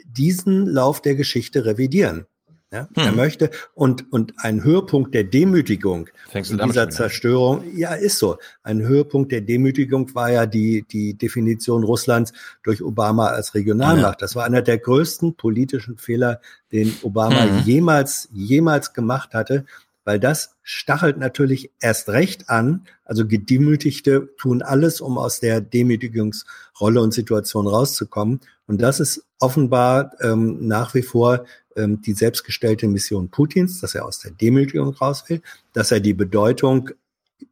diesen 0.06 0.66
Lauf 0.66 1.02
der 1.02 1.14
Geschichte 1.14 1.66
revidieren. 1.66 2.26
Ja, 2.74 2.88
hm. 2.94 3.04
Er 3.04 3.12
möchte 3.12 3.50
und 3.74 4.12
und 4.12 4.32
ein 4.38 4.64
Höhepunkt 4.64 5.14
der 5.14 5.22
Demütigung 5.22 6.08
dieser 6.34 6.90
Zerstörung, 6.90 7.62
ja, 7.76 7.94
ist 7.94 8.18
so. 8.18 8.38
Ein 8.64 8.80
Höhepunkt 8.80 9.30
der 9.30 9.42
Demütigung 9.42 10.12
war 10.16 10.32
ja 10.32 10.44
die 10.44 10.84
die 10.90 11.14
Definition 11.14 11.84
Russlands 11.84 12.32
durch 12.64 12.82
Obama 12.82 13.28
als 13.28 13.54
Regionalmacht. 13.54 14.20
Ja. 14.20 14.24
Das 14.24 14.34
war 14.34 14.44
einer 14.44 14.60
der 14.60 14.78
größten 14.78 15.36
politischen 15.36 15.98
Fehler, 15.98 16.40
den 16.72 16.92
Obama 17.02 17.46
mhm. 17.46 17.60
jemals 17.60 18.28
jemals 18.32 18.92
gemacht 18.92 19.34
hatte, 19.34 19.66
weil 20.04 20.20
das 20.20 20.56
stachelt 20.62 21.18
natürlich 21.18 21.70
erst 21.80 22.08
recht 22.08 22.50
an. 22.50 22.86
Also 23.04 23.26
Gedemütigte 23.26 24.28
tun 24.38 24.62
alles, 24.62 25.00
um 25.00 25.18
aus 25.18 25.40
der 25.40 25.60
Demütigungsrolle 25.60 27.00
und 27.00 27.12
Situation 27.12 27.66
rauszukommen. 27.66 28.40
Und 28.66 28.82
das 28.82 29.00
ist 29.00 29.24
offenbar 29.38 30.12
ähm, 30.20 30.66
nach 30.66 30.94
wie 30.94 31.02
vor 31.02 31.44
ähm, 31.76 32.00
die 32.02 32.14
selbstgestellte 32.14 32.86
Mission 32.86 33.30
Putins, 33.30 33.80
dass 33.80 33.94
er 33.94 34.04
aus 34.04 34.18
der 34.20 34.30
Demütigung 34.30 34.94
raus 34.94 35.24
will, 35.28 35.42
dass 35.72 35.90
er 35.90 36.00
die 36.00 36.14
Bedeutung 36.14 36.90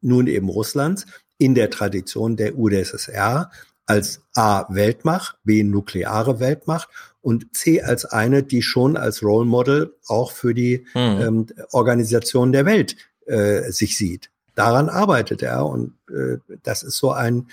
nun 0.01 0.27
eben 0.27 0.49
Russlands 0.49 1.07
in 1.39 1.55
der 1.55 1.71
Tradition 1.71 2.37
der 2.37 2.57
UdSSR 2.57 3.51
als 3.87 4.23
A 4.35 4.67
Weltmacht, 4.73 5.37
B 5.45 5.65
nukleare 5.65 6.41
Weltmacht 6.41 6.89
und 7.23 7.57
C 7.57 7.81
als 7.81 8.05
eine, 8.05 8.43
die 8.43 8.63
schon 8.63 8.97
als 8.97 9.23
Role 9.23 9.47
Model 9.47 9.95
auch 10.07 10.33
für 10.33 10.55
die 10.55 10.85
mhm. 10.95 11.21
ähm, 11.21 11.47
Organisation 11.71 12.53
der 12.53 12.67
Welt 12.67 12.97
äh, 13.27 13.71
sich 13.71 13.97
sieht. 13.97 14.31
Daran 14.55 14.89
arbeitet 14.89 15.43
er 15.43 15.65
und 15.65 15.95
äh, 16.11 16.37
das 16.63 16.83
ist 16.83 16.99
so 16.99 17.13
ein 17.13 17.49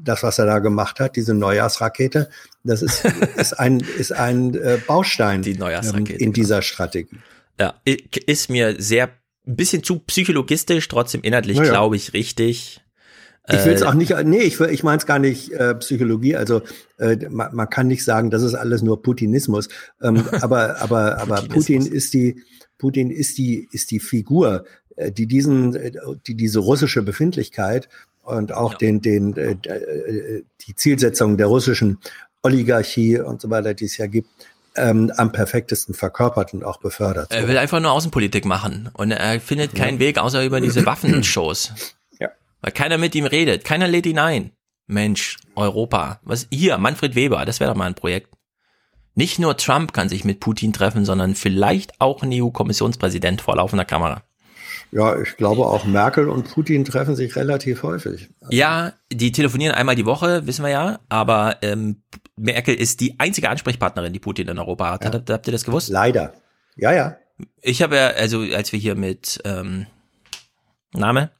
das, 0.00 0.22
was 0.22 0.38
er 0.38 0.46
da 0.46 0.58
gemacht 0.58 0.98
hat, 0.98 1.14
diese 1.16 1.34
Neujahrsrakete, 1.34 2.28
das 2.64 2.82
ist, 2.82 3.04
ist 3.36 3.52
ein, 3.52 3.80
ist 3.80 4.12
ein 4.12 4.54
äh, 4.54 4.78
Baustein 4.84 5.42
Die 5.42 5.54
Neujahrsrakete, 5.54 6.18
in 6.18 6.32
dieser 6.32 6.62
Strategie. 6.62 7.18
Ja, 7.60 7.74
ist 7.84 8.50
mir 8.50 8.80
sehr 8.80 9.10
ein 9.46 9.56
bisschen 9.56 9.84
zu 9.84 10.00
psychologistisch, 10.00 10.88
trotzdem 10.88 11.22
inhaltlich 11.22 11.58
ja. 11.58 11.64
glaube 11.64 11.96
ich 11.96 12.12
richtig. 12.12 12.83
Ich 13.46 13.64
will 13.64 13.74
es 13.74 13.82
äh, 13.82 13.84
auch 13.84 13.94
nicht, 13.94 14.14
nee, 14.24 14.40
ich, 14.40 14.58
ich 14.58 14.82
meine 14.82 14.98
es 14.98 15.06
gar 15.06 15.18
nicht 15.18 15.52
äh, 15.52 15.74
Psychologie, 15.74 16.34
also 16.34 16.62
äh, 16.98 17.16
man, 17.28 17.54
man 17.54 17.68
kann 17.68 17.88
nicht 17.88 18.04
sagen, 18.04 18.30
das 18.30 18.42
ist 18.42 18.54
alles 18.54 18.80
nur 18.82 19.02
Putinismus, 19.02 19.68
ähm, 20.02 20.24
aber 20.40 20.80
aber 20.80 21.18
aber 21.18 21.42
Putin 21.42 21.84
ist 21.84 22.14
die 22.14 22.42
Putin 22.78 23.10
ist 23.10 23.36
die 23.36 23.68
ist 23.70 23.90
die 23.90 24.00
Figur, 24.00 24.64
äh, 24.96 25.12
die 25.12 25.26
diesen 25.26 25.76
äh, 25.76 25.92
die 26.26 26.36
diese 26.36 26.60
russische 26.60 27.02
Befindlichkeit 27.02 27.88
und 28.24 28.52
auch 28.52 28.72
ja. 28.72 28.78
den, 28.78 29.00
den, 29.00 29.36
äh, 29.36 29.52
äh, 29.68 30.44
die 30.66 30.74
Zielsetzung 30.74 31.36
der 31.36 31.46
russischen 31.46 31.98
Oligarchie 32.42 33.18
und 33.20 33.40
so 33.40 33.50
weiter, 33.50 33.74
die 33.74 33.84
es 33.84 33.96
ja 33.96 34.06
gibt, 34.06 34.28
ähm, 34.76 35.12
am 35.16 35.30
perfektesten 35.32 35.94
verkörpert 35.94 36.52
und 36.52 36.64
auch 36.64 36.78
befördert. 36.78 37.32
Er 37.32 37.46
will 37.46 37.58
einfach 37.58 37.80
nur 37.80 37.92
Außenpolitik 37.92 38.44
machen 38.44 38.90
und 38.94 39.12
er 39.12 39.40
findet 39.40 39.74
keinen 39.74 39.98
Weg 39.98 40.18
außer 40.18 40.44
über 40.44 40.60
diese 40.60 40.84
Waffenshows. 40.86 41.72
Weil 42.64 42.72
keiner 42.72 42.96
mit 42.96 43.14
ihm 43.14 43.26
redet, 43.26 43.62
keiner 43.62 43.86
lädt 43.86 44.06
ihn 44.06 44.18
ein. 44.18 44.52
Mensch, 44.86 45.36
Europa. 45.54 46.20
Was 46.22 46.46
hier, 46.50 46.78
Manfred 46.78 47.14
Weber, 47.14 47.44
das 47.44 47.60
wäre 47.60 47.70
doch 47.70 47.76
mal 47.76 47.84
ein 47.84 47.94
Projekt. 47.94 48.34
Nicht 49.14 49.38
nur 49.38 49.58
Trump 49.58 49.92
kann 49.92 50.08
sich 50.08 50.24
mit 50.24 50.40
Putin 50.40 50.72
treffen, 50.72 51.04
sondern 51.04 51.34
vielleicht 51.34 52.00
auch 52.00 52.22
ein 52.22 52.30
EU-Kommissionspräsident 52.32 53.42
vor 53.42 53.56
laufender 53.56 53.84
Kamera. 53.84 54.22
Ja, 54.92 55.20
ich 55.20 55.36
glaube 55.36 55.66
auch 55.66 55.84
Merkel 55.84 56.30
und 56.30 56.50
Putin 56.50 56.86
treffen 56.86 57.14
sich 57.16 57.36
relativ 57.36 57.82
häufig. 57.82 58.30
Also 58.40 58.56
ja, 58.56 58.94
die 59.12 59.30
telefonieren 59.30 59.74
einmal 59.74 59.94
die 59.94 60.06
Woche, 60.06 60.46
wissen 60.46 60.64
wir 60.64 60.70
ja, 60.70 61.00
aber 61.10 61.58
ähm, 61.60 62.02
Merkel 62.36 62.74
ist 62.74 63.00
die 63.00 63.20
einzige 63.20 63.50
Ansprechpartnerin, 63.50 64.14
die 64.14 64.20
Putin 64.20 64.48
in 64.48 64.58
Europa 64.58 64.90
hat. 64.90 65.04
Ja. 65.04 65.12
Habt, 65.12 65.28
habt 65.28 65.46
ihr 65.46 65.52
das 65.52 65.64
gewusst? 65.64 65.90
Leider. 65.90 66.32
Ja, 66.76 66.94
ja. 66.94 67.18
Ich 67.60 67.82
habe 67.82 67.96
ja, 67.96 68.06
also 68.06 68.40
als 68.40 68.72
wir 68.72 68.78
hier 68.78 68.94
mit 68.94 69.42
ähm, 69.44 69.84
Name? 70.94 71.30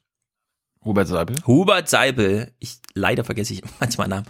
Hubert 0.85 1.09
Seibel. 1.09 1.37
Hubert 1.47 1.89
Seibel, 1.89 2.53
ich 2.59 2.79
leider 2.95 3.25
vergesse 3.25 3.55
ich 3.55 3.63
manchmal 3.81 4.09
Namen. 4.09 4.27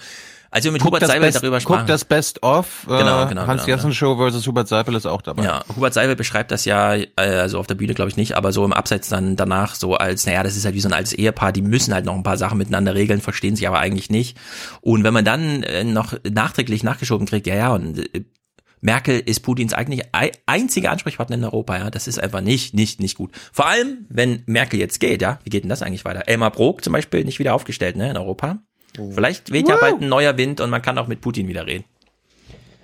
Als 0.55 0.65
wir 0.65 0.71
mit 0.71 0.83
guck 0.83 0.93
Hubert 0.93 1.09
Seibel 1.09 1.23
Best, 1.23 1.43
darüber 1.43 1.59
sprachen. 1.59 1.81
Guck 1.81 1.87
das 1.89 2.05
Best 2.05 2.45
of. 2.45 2.85
Äh, 2.85 2.99
genau, 2.99 3.27
genau. 3.27 3.49
Hans 3.49 3.65
genau, 3.65 3.77
Jessen 3.77 3.91
genau. 3.91 3.95
Show 3.95 4.17
versus 4.17 4.47
Hubert 4.47 4.69
Seibel 4.69 4.95
ist 4.95 5.05
auch 5.05 5.21
dabei. 5.21 5.43
Ja, 5.43 5.65
Hubert 5.75 5.95
Seibel 5.95 6.15
beschreibt 6.15 6.53
das 6.53 6.65
ja, 6.65 6.95
äh, 6.95 7.09
also 7.17 7.59
auf 7.59 7.67
der 7.67 7.75
Bühne 7.75 7.95
glaube 7.95 8.11
ich 8.11 8.17
nicht, 8.17 8.37
aber 8.37 8.53
so 8.53 8.65
im 8.65 8.73
Abseits 8.73 9.09
dann 9.09 9.35
danach 9.35 9.75
so 9.75 9.97
als, 9.97 10.27
naja, 10.27 10.45
das 10.45 10.57
ist 10.57 10.65
halt 10.65 10.77
wie 10.77 10.81
so 10.81 10.89
ein 10.89 10.93
altes 10.93 11.13
Ehepaar, 11.13 11.51
die 11.51 11.63
müssen 11.63 11.93
halt 11.93 12.05
noch 12.05 12.15
ein 12.15 12.23
paar 12.23 12.39
Sachen 12.39 12.57
miteinander 12.59 12.95
regeln, 12.95 13.21
verstehen 13.21 13.57
sich 13.57 13.67
aber 13.67 13.81
eigentlich 13.81 14.11
nicht. 14.11 14.39
Und 14.81 15.03
wenn 15.03 15.13
man 15.13 15.25
dann 15.25 15.65
äh, 15.65 15.83
noch 15.83 16.15
nachträglich 16.23 16.85
nachgeschoben 16.85 17.27
kriegt, 17.27 17.49
ja, 17.49 17.57
ja, 17.57 17.73
und 17.75 17.99
äh, 18.15 18.25
Merkel 18.85 19.19
ist 19.19 19.41
Putins 19.41 19.73
eigentlich 19.73 20.03
einzige 20.45 20.91
Ansprechpartner 20.91 21.37
in 21.37 21.45
Europa, 21.45 21.79
ja. 21.79 21.91
Das 21.91 22.07
ist 22.07 22.19
einfach 22.19 22.43
nicht, 22.43 22.75
nicht, 22.75 23.01
nicht 23.01 23.17
gut. 23.17 23.31
Vor 23.51 23.67
allem, 23.67 24.05
wenn 24.11 24.43
Merkel 24.45 24.79
jetzt 24.79 25.01
geht, 25.01 25.23
ja. 25.23 25.39
Wie 25.43 25.49
geht 25.49 25.65
denn 25.65 25.71
das 25.71 25.81
eigentlich 25.81 26.05
weiter? 26.05 26.29
Elmar 26.29 26.51
Brok 26.51 26.85
zum 26.85 26.93
Beispiel 26.93 27.25
nicht 27.25 27.39
wieder 27.39 27.55
aufgestellt, 27.55 27.97
ne, 27.97 28.11
in 28.11 28.19
Europa. 28.19 28.59
Oh. 28.99 29.11
Vielleicht 29.11 29.53
weht 29.53 29.71
ja 29.71 29.77
bald 29.77 30.03
ein 30.03 30.11
neuer 30.11 30.37
Wind 30.37 30.61
und 30.61 30.69
man 30.69 30.83
kann 30.83 30.99
auch 30.99 31.07
mit 31.07 31.23
Putin 31.23 31.49
wieder 31.49 31.67
reden. 31.67 31.87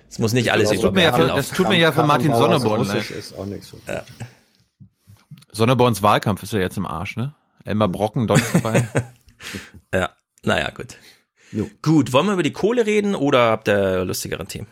Es 0.09 0.17
muss 0.17 0.33
nicht 0.33 0.51
alles 0.51 0.69
das 0.69 0.79
über 0.79 0.87
tut 0.87 0.95
mir 0.95 1.03
ja 1.03 1.13
für, 1.13 1.27
Das 1.27 1.49
tut 1.49 1.69
mir 1.69 1.77
ja 1.77 1.91
für 1.91 2.03
Martin 2.03 2.33
Sonneborn 2.33 2.83
leid. 2.83 3.05
Auch 3.37 3.45
nicht 3.45 3.63
so. 3.63 3.79
Ja. 3.87 4.03
Sonneborns 5.51 6.01
Wahlkampf 6.01 6.41
ist 6.41 6.51
ja 6.51 6.59
jetzt 6.59 6.77
im 6.77 6.87
Arsch, 6.87 7.15
ne? 7.15 7.35
Elmar 7.63 7.89
Brocken 7.89 8.25
dort 8.25 8.41
vorbei. 8.41 8.87
ja, 9.93 10.09
naja, 10.43 10.71
gut. 10.71 10.97
Jo. 11.51 11.69
Gut, 11.83 12.11
wollen 12.11 12.25
wir 12.25 12.33
über 12.33 12.43
die 12.43 12.53
Kohle 12.53 12.87
reden 12.87 13.13
oder 13.13 13.51
habt 13.51 13.67
ihr 13.67 14.03
lustigeren 14.03 14.47
Themen? 14.47 14.67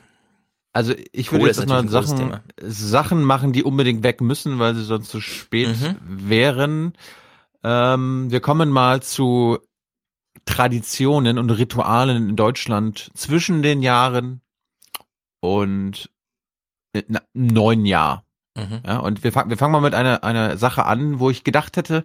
Also 0.72 0.94
ich 1.12 1.32
würde 1.32 1.48
jetzt 1.48 1.68
mal 1.68 1.88
Sachen, 1.90 2.40
Sachen 2.62 3.24
machen, 3.24 3.54
die 3.54 3.64
unbedingt 3.64 4.04
weg 4.04 4.22
müssen, 4.22 4.60
weil 4.60 4.76
sie 4.76 4.84
sonst 4.84 5.10
zu 5.10 5.20
spät 5.20 5.70
mhm. 5.70 5.96
wären. 6.30 6.94
Ähm, 7.64 8.30
wir 8.30 8.40
kommen 8.40 8.70
mal 8.70 9.02
zu 9.02 9.60
Traditionen 10.46 11.38
und 11.38 11.50
Ritualen 11.50 12.30
in 12.30 12.36
Deutschland 12.36 13.10
zwischen 13.16 13.62
den 13.62 13.82
Jahren 13.82 14.42
und 15.40 16.10
na, 17.08 17.22
neun 17.34 17.86
Jahr. 17.86 18.26
Mhm. 18.56 18.82
Ja, 18.86 18.98
und 19.00 19.24
wir, 19.24 19.32
fangen 19.32 19.50
wir 19.50 19.58
fangen 19.58 19.74
mal 19.74 19.82
mit 19.82 19.94
einer, 19.94 20.24
einer 20.24 20.58
Sache 20.58 20.86
an, 20.86 21.20
wo 21.20 21.30
ich 21.30 21.44
gedacht 21.44 21.78
hätte, 21.78 22.04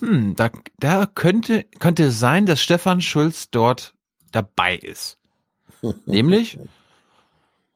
hm, 0.00 0.34
da, 0.34 0.50
da 0.78 1.06
könnte, 1.06 1.64
könnte 1.78 2.04
es 2.04 2.18
sein, 2.18 2.46
dass 2.46 2.62
Stefan 2.62 3.00
Schulz 3.00 3.50
dort 3.50 3.94
dabei 4.32 4.76
ist. 4.76 5.18
Nämlich, 6.06 6.58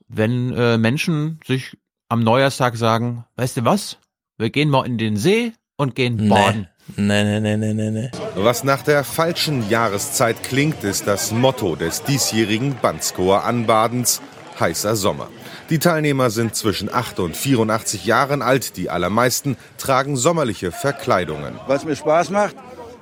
wenn 0.09 0.53
äh, 0.55 0.79
Menschen 0.79 1.41
sich 1.47 1.77
am 2.09 2.23
Neujahrstag 2.23 2.77
sagen, 2.77 3.25
weißt 3.37 3.59
du 3.59 3.65
was, 3.65 3.99
wir 4.39 4.51
gehen 4.51 4.71
mal 4.71 4.87
in 4.87 4.99
den 4.99 5.17
See 5.17 5.53
und 5.77 5.95
gehen 5.95 6.29
baden. 6.29 6.63
Nee. 6.63 6.69
Nee, 6.97 7.41
nee, 7.41 7.57
nee, 7.57 7.75
nee, 7.75 7.91
nee. 7.91 8.11
Was 8.35 8.65
nach 8.65 8.81
der 8.83 9.05
falschen 9.05 9.69
Jahreszeit 9.69 10.43
klingt, 10.43 10.85
ist 10.85 11.07
das 11.07 11.33
Motto 11.33 11.77
des 11.77 12.03
diesjährigen 12.03 12.77
Banskoer 12.81 13.45
Anbadens 13.45 14.23
heißer 14.59 14.97
Sommer. 14.97 15.29
Die 15.69 15.79
Teilnehmer 15.79 16.31
sind 16.31 16.55
zwischen 16.55 16.93
8 16.93 17.21
und 17.21 17.37
84 17.37 18.07
Jahren 18.07 18.41
alt. 18.41 18.79
Die 18.79 18.89
allermeisten 18.89 19.59
tragen 19.77 20.17
sommerliche 20.17 20.73
Verkleidungen. 20.73 21.61
Weil 21.67 21.77
es 21.77 21.85
mir 21.85 21.95
Spaß 21.95 22.31
macht 22.31 22.57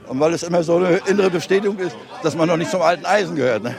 und 0.09 0.19
weil 0.19 0.35
es 0.35 0.43
immer 0.43 0.65
so 0.65 0.77
eine 0.79 0.97
innere 1.07 1.31
Bestätigung 1.31 1.79
ist, 1.79 1.97
dass 2.25 2.37
man 2.37 2.49
noch 2.49 2.57
nicht 2.57 2.73
zum 2.73 2.83
alten 2.83 3.07
Eisen 3.07 3.37
gehört. 3.37 3.63
Ne? 3.63 3.77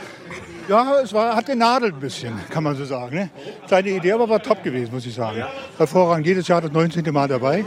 Ja, 0.68 1.00
es 1.02 1.12
war, 1.14 1.34
hat 1.34 1.46
genadelt 1.46 1.94
ein 1.94 2.00
bisschen, 2.00 2.38
kann 2.50 2.62
man 2.62 2.76
so 2.76 2.84
sagen. 2.84 3.16
Ne? 3.16 3.30
Seine 3.66 3.88
Idee 3.88 4.12
aber 4.12 4.28
war 4.28 4.42
top 4.42 4.62
gewesen, 4.62 4.92
muss 4.92 5.06
ich 5.06 5.14
sagen. 5.14 5.42
Hervorragend, 5.78 6.26
jedes 6.26 6.46
Jahr 6.46 6.60
das 6.60 6.72
19. 6.72 7.10
Mal 7.12 7.26
dabei. 7.26 7.64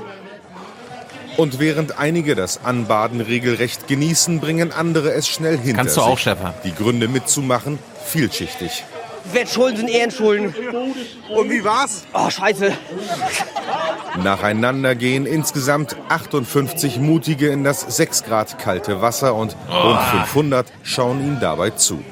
Und 1.38 1.60
während 1.60 1.98
einige 1.98 2.36
das 2.36 2.64
Anbaden 2.64 3.22
regelrecht 3.22 3.88
genießen, 3.88 4.40
bringen 4.40 4.72
andere 4.72 5.14
es 5.14 5.28
schnell 5.28 5.58
hinter 5.58 5.78
Kannst 5.78 5.98
du 5.98 6.02
sich. 6.02 6.10
auch, 6.10 6.18
Stefan. 6.18 6.54
Die 6.64 6.76
Gründe 6.76 7.08
mitzumachen, 7.08 7.80
vielschichtig. 8.06 8.84
Wettschulden 9.34 9.78
sind 9.78 9.90
Ehrenschulden. 9.90 10.54
Und 11.36 11.50
wie 11.50 11.64
war's? 11.64 12.06
Oh, 12.14 12.30
scheiße. 12.30 12.72
Nacheinander 14.24 14.96
gehen 14.96 15.26
insgesamt 15.26 15.96
58 16.10 17.00
Mutige 17.00 17.50
in 17.50 17.64
das 17.64 17.82
6 17.82 18.26
Grad 18.26 18.60
kalte 18.60 19.02
Wasser 19.02 19.34
und 19.36 19.56
rund 19.70 20.02
500 20.02 20.68
schauen 20.84 21.22
ihm 21.26 21.40
dabei 21.40 21.70
zu. 21.72 22.04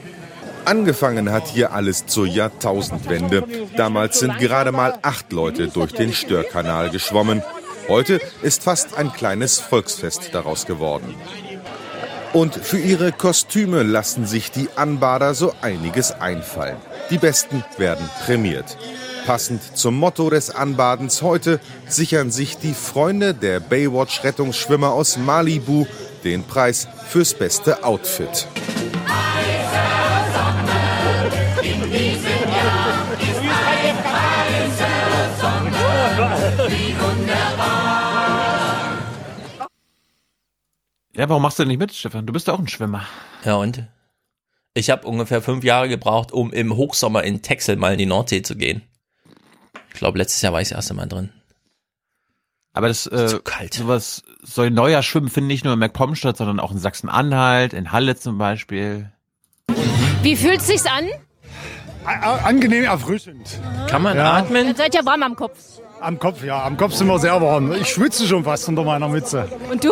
Angefangen 0.66 1.32
hat 1.32 1.48
hier 1.48 1.74
alles 1.74 2.06
zur 2.06 2.28
Jahrtausendwende. 2.28 3.44
Damals 3.76 4.20
sind 4.20 4.38
gerade 4.38 4.72
mal 4.72 5.00
acht 5.02 5.32
Leute 5.32 5.68
durch 5.68 5.92
den 5.94 6.14
Störkanal 6.14 6.90
geschwommen. 6.90 7.42
Heute 7.88 8.20
ist 8.44 8.64
fast 8.64 8.98
ein 8.98 9.12
kleines 9.12 9.60
Volksfest 9.60 10.30
daraus 10.34 10.66
geworden. 10.66 11.16
Und 12.34 12.54
für 12.54 12.78
ihre 12.78 13.12
Kostüme 13.12 13.82
lassen 13.82 14.28
sich 14.28 14.52
die 14.52 14.70
Anbader 14.76 15.34
so 15.34 15.54
einiges 15.62 16.12
einfallen. 16.12 16.78
Die 17.10 17.18
Besten 17.18 17.64
werden 17.78 18.08
prämiert. 18.24 18.78
Passend 19.26 19.78
zum 19.78 19.96
Motto 19.96 20.30
des 20.30 20.52
Anbadens 20.52 21.24
heute 21.24 21.60
sichern 21.88 22.30
sich 22.32 22.58
die 22.58 22.74
Freunde 22.74 23.34
der 23.34 23.60
Baywatch-Rettungsschwimmer 23.60 24.92
aus 24.92 25.18
Malibu 25.18 25.88
den 26.24 26.44
Preis 26.44 26.88
fürs 27.08 27.34
beste 27.34 27.84
Outfit. 27.84 28.48
Ja, 41.20 41.28
warum 41.28 41.42
machst 41.44 41.60
du 41.60 41.64
denn 41.64 41.68
nicht 41.68 41.80
mit, 41.80 41.94
Stefan? 41.94 42.26
Du 42.26 42.32
bist 42.32 42.48
ja 42.48 42.54
auch 42.54 42.60
ein 42.60 42.70
Schwimmer. 42.70 43.06
Ja, 43.44 43.56
und? 43.56 43.84
Ich 44.74 44.90
habe 44.90 45.06
ungefähr 45.06 45.42
fünf 45.42 45.66
Jahre 45.66 45.90
gebraucht, 45.90 46.32
um 46.32 46.54
im 46.54 46.78
Hochsommer 46.78 47.26
in 47.26 47.42
Texel 47.42 47.76
mal 47.76 47.92
in 47.92 47.98
die 47.98 48.06
Nordsee 48.06 48.42
zu 48.42 48.56
gehen. 48.56 48.84
Ich 49.90 49.96
glaube, 49.96 50.18
letztes 50.18 50.42
Jahr 50.42 50.54
war 50.54 50.62
ich 50.62 50.70
das 50.70 50.78
erste 50.78 50.94
Mal 50.94 51.08
drin. 51.08 51.34
Aber 52.72 52.88
das, 52.88 53.06
äh, 53.06 53.38
sowas, 53.74 54.24
so 54.44 54.62
ein 54.62 54.74
neuer 54.74 55.04
Schwimmen 55.04 55.28
finden 55.30 55.48
nicht 55.50 55.66
nur 55.66 55.74
in 55.74 55.80
MacPom 55.80 56.16
statt, 56.16 56.38
sondern 56.38 56.62
auch 56.62 56.72
in 56.72 56.78
Sachsen-Anhalt, 56.78 57.74
in 57.74 57.92
Halle 57.92 58.16
zum 58.16 58.38
Beispiel. 58.38 59.12
Wie 60.22 60.38
fühlt 60.38 60.62
sich's 60.62 60.86
an? 60.86 61.10
Angenehm 62.06 62.86
erfrischend. 62.86 63.60
Kann 63.90 64.04
man 64.04 64.16
Ja. 64.16 64.36
atmen? 64.38 64.68
Ihr 64.68 64.76
seid 64.76 64.96
ja 64.96 65.06
warm 65.06 65.24
am 65.24 65.36
Kopf. 65.36 65.82
Am 66.02 66.18
Kopf, 66.18 66.44
ja. 66.44 66.64
Am 66.64 66.78
Kopf 66.78 66.94
sind 66.94 67.08
wir 67.08 67.20
sehr 67.20 67.42
warm. 67.42 67.74
Ich 67.74 67.90
schwitze 67.90 68.26
schon 68.26 68.44
fast 68.44 68.68
unter 68.70 68.84
meiner 68.84 69.10
Mütze. 69.10 69.48
Und 69.70 69.84
du? 69.84 69.92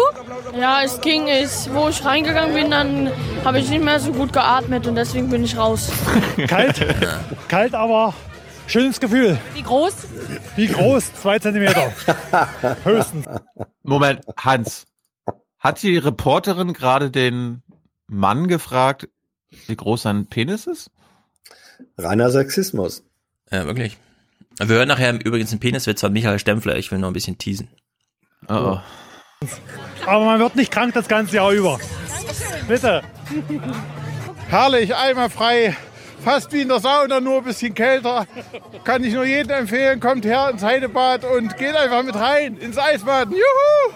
Ja, 0.57 0.81
es 0.83 1.01
ging. 1.01 1.27
Ich, 1.27 1.71
wo 1.73 1.89
ich 1.89 2.03
reingegangen 2.03 2.53
bin, 2.53 2.71
dann 2.71 3.11
habe 3.43 3.59
ich 3.59 3.69
nicht 3.69 3.83
mehr 3.83 3.99
so 3.99 4.11
gut 4.13 4.31
geatmet 4.31 4.87
und 4.87 4.95
deswegen 4.95 5.29
bin 5.29 5.43
ich 5.43 5.57
raus. 5.57 5.91
Kalt, 6.47 6.85
kalt, 7.47 7.73
aber 7.73 8.13
schönes 8.67 8.99
Gefühl. 8.99 9.37
Wie 9.53 9.63
groß? 9.63 9.93
Wie 10.55 10.67
groß? 10.67 11.13
Zwei 11.15 11.39
Zentimeter. 11.39 11.91
Höchstens. 12.83 13.25
Moment, 13.83 14.21
Hans. 14.37 14.85
Hat 15.59 15.81
die 15.83 15.97
Reporterin 15.97 16.73
gerade 16.73 17.11
den 17.11 17.63
Mann 18.07 18.47
gefragt, 18.47 19.09
wie 19.67 19.75
groß 19.75 20.03
sein 20.03 20.27
Penis 20.27 20.67
ist? 20.67 20.89
Reiner 21.97 22.29
Sexismus. 22.31 23.03
Ja, 23.51 23.65
wirklich. 23.65 23.97
Wir 24.59 24.75
hören 24.75 24.87
nachher 24.87 25.13
übrigens 25.23 25.51
einen 25.51 25.59
Peniswitz 25.59 26.01
von 26.01 26.11
Michael 26.11 26.39
Stempfler. 26.39 26.77
Ich 26.77 26.91
will 26.91 26.99
noch 26.99 27.09
ein 27.09 27.13
bisschen 27.13 27.37
teasen. 27.37 27.69
Oh, 28.47 28.53
oh. 28.53 28.79
Aber 30.05 30.25
man 30.25 30.39
wird 30.39 30.55
nicht 30.55 30.71
krank 30.71 30.93
das 30.93 31.07
ganze 31.07 31.35
Jahr 31.35 31.51
über. 31.51 31.79
Bitte. 32.67 33.03
Herrlich, 34.49 34.95
einmal 34.95 35.29
frei. 35.29 35.75
Fast 36.23 36.51
wie 36.51 36.61
in 36.61 36.69
der 36.69 36.79
Sauna, 36.79 37.19
nur 37.19 37.37
ein 37.37 37.43
bisschen 37.43 37.73
kälter. 37.75 38.25
Kann 38.83 39.03
ich 39.03 39.13
nur 39.13 39.25
jedem 39.25 39.51
empfehlen, 39.51 39.99
kommt 39.99 40.25
her 40.25 40.49
ins 40.49 40.63
Heidebad 40.63 41.23
und 41.23 41.55
geht 41.57 41.75
einfach 41.75 42.03
mit 42.03 42.15
rein 42.15 42.57
ins 42.57 42.77
Eisbad. 42.77 43.29
Juhu! 43.29 43.93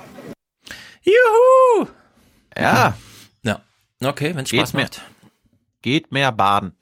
Juhu! 1.03 1.87
Ja. 2.57 2.93
Ja. 3.43 3.61
Okay, 4.03 4.35
wenn 4.35 4.43
es 4.45 4.51
Geht 4.51 4.59
Spaß 4.59 4.73
mehr. 4.73 4.83
macht. 4.83 5.01
Geht 5.81 6.11
mehr 6.11 6.31
baden. 6.31 6.73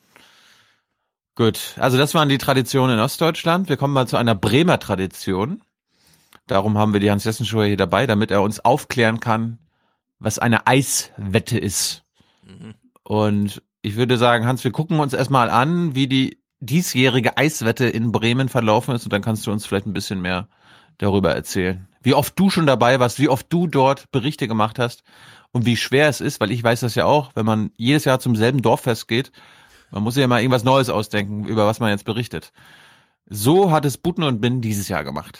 Gut, 1.40 1.76
also 1.78 1.98
das 1.98 2.14
waren 2.16 2.28
die 2.28 2.38
Traditionen 2.38 2.98
in 2.98 3.02
Ostdeutschland. 3.02 3.70
Wir 3.70 3.78
kommen 3.78 3.94
mal 3.94 4.10
zu 4.10 4.18
einer 4.18 4.36
Bremer 4.36 4.78
Tradition. 4.78 5.62
Darum 6.48 6.78
haben 6.78 6.92
wir 6.92 7.00
die 7.00 7.10
Hans-Jessen-Show 7.10 7.64
hier 7.64 7.78
dabei, 7.78 8.08
damit 8.08 8.30
er 8.30 8.42
uns 8.42 8.60
aufklären 8.60 9.22
kann, 9.22 9.58
was 10.20 10.38
eine 10.38 10.68
Eiswette 10.68 11.58
ist. 11.58 12.04
Und 13.04 13.62
ich 13.82 13.96
würde 13.96 14.18
sagen, 14.18 14.48
Hans, 14.48 14.66
wir 14.66 14.74
gucken 14.74 15.00
uns 15.00 15.14
erstmal 15.14 15.50
an, 15.50 15.96
wie 15.96 16.08
die 16.08 16.42
diesjährige 16.60 17.38
Eiswette 17.38 17.86
in 17.86 18.12
Bremen 18.12 18.50
verlaufen 18.50 18.94
ist 18.94 19.06
und 19.06 19.14
dann 19.14 19.22
kannst 19.22 19.48
du 19.48 19.52
uns 19.54 19.66
vielleicht 19.66 19.86
ein 19.86 19.94
bisschen 19.94 20.22
mehr 20.22 20.50
darüber 20.98 21.34
erzählen. 21.34 21.88
Wie 22.02 22.16
oft 22.16 22.38
du 22.38 22.50
schon 22.50 22.68
dabei 22.68 23.00
warst, 23.00 23.18
wie 23.18 23.30
oft 23.30 23.46
du 23.48 23.66
dort 23.66 24.12
Berichte 24.12 24.50
gemacht 24.50 24.78
hast 24.78 25.04
und 25.54 25.66
wie 25.66 25.78
schwer 25.78 26.10
es 26.10 26.20
ist, 26.20 26.42
weil 26.42 26.52
ich 26.52 26.62
weiß 26.62 26.82
das 26.82 26.96
ja 26.96 27.06
auch, 27.06 27.32
wenn 27.36 27.46
man 27.46 27.72
jedes 27.78 28.04
Jahr 28.04 28.20
zum 28.20 28.36
selben 28.36 28.62
Dorffest 28.62 29.08
geht, 29.08 29.32
man 29.92 30.04
muss 30.04 30.14
sich 30.16 30.22
ja 30.22 30.28
mal 30.28 30.40
irgendwas 30.40 30.64
Neues 30.64 30.90
ausdenken, 30.90 31.46
über 31.46 31.66
was 31.66 31.80
man 31.80 31.90
jetzt 31.90 32.06
berichtet. 32.06 32.52
So 33.26 33.72
hat 33.72 33.86
es 33.86 33.98
Buten 33.98 34.24
und 34.24 34.42
Bin 34.42 34.62
dieses 34.62 34.90
Jahr 34.90 35.04
gemacht. 35.04 35.40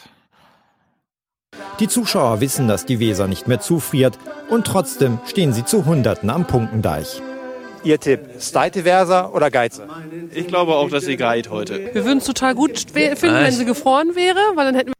Die 1.80 1.88
Zuschauer 1.88 2.40
wissen, 2.40 2.68
dass 2.68 2.86
die 2.86 3.00
Weser 3.00 3.26
nicht 3.26 3.48
mehr 3.48 3.60
zufriert 3.60 4.18
und 4.48 4.66
trotzdem 4.66 5.18
stehen 5.26 5.52
sie 5.52 5.64
zu 5.64 5.86
Hunderten 5.86 6.30
am 6.30 6.46
Punkendeich. 6.46 7.22
Ihr 7.82 7.98
Tipp, 7.98 8.20
Steite 8.38 8.82
Versa 8.82 9.28
oder 9.30 9.50
Geize? 9.50 9.88
Ich 10.34 10.46
glaube 10.46 10.74
auch, 10.74 10.90
dass 10.90 11.04
sie 11.06 11.16
Guide 11.16 11.48
heute. 11.48 11.94
Wir 11.94 12.04
würden 12.04 12.18
es 12.18 12.26
total 12.26 12.54
gut 12.54 12.78
finden, 12.78 13.18
Was? 13.22 13.22
wenn 13.22 13.52
sie 13.52 13.64
gefroren 13.64 14.14
wäre, 14.14 14.38
weil 14.54 14.66
dann 14.66 14.74
hätten 14.74 14.90
wir 14.90 14.94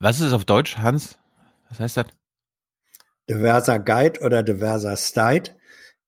Was 0.00 0.16
ist 0.20 0.28
es 0.28 0.32
auf 0.32 0.46
Deutsch, 0.46 0.78
Hans? 0.78 1.18
Was 1.68 1.80
heißt 1.80 1.98
das? 1.98 2.06
Diverser 3.28 3.78
Guide 3.78 4.20
oder 4.20 4.42
diverser 4.42 4.96
Steit. 4.96 5.56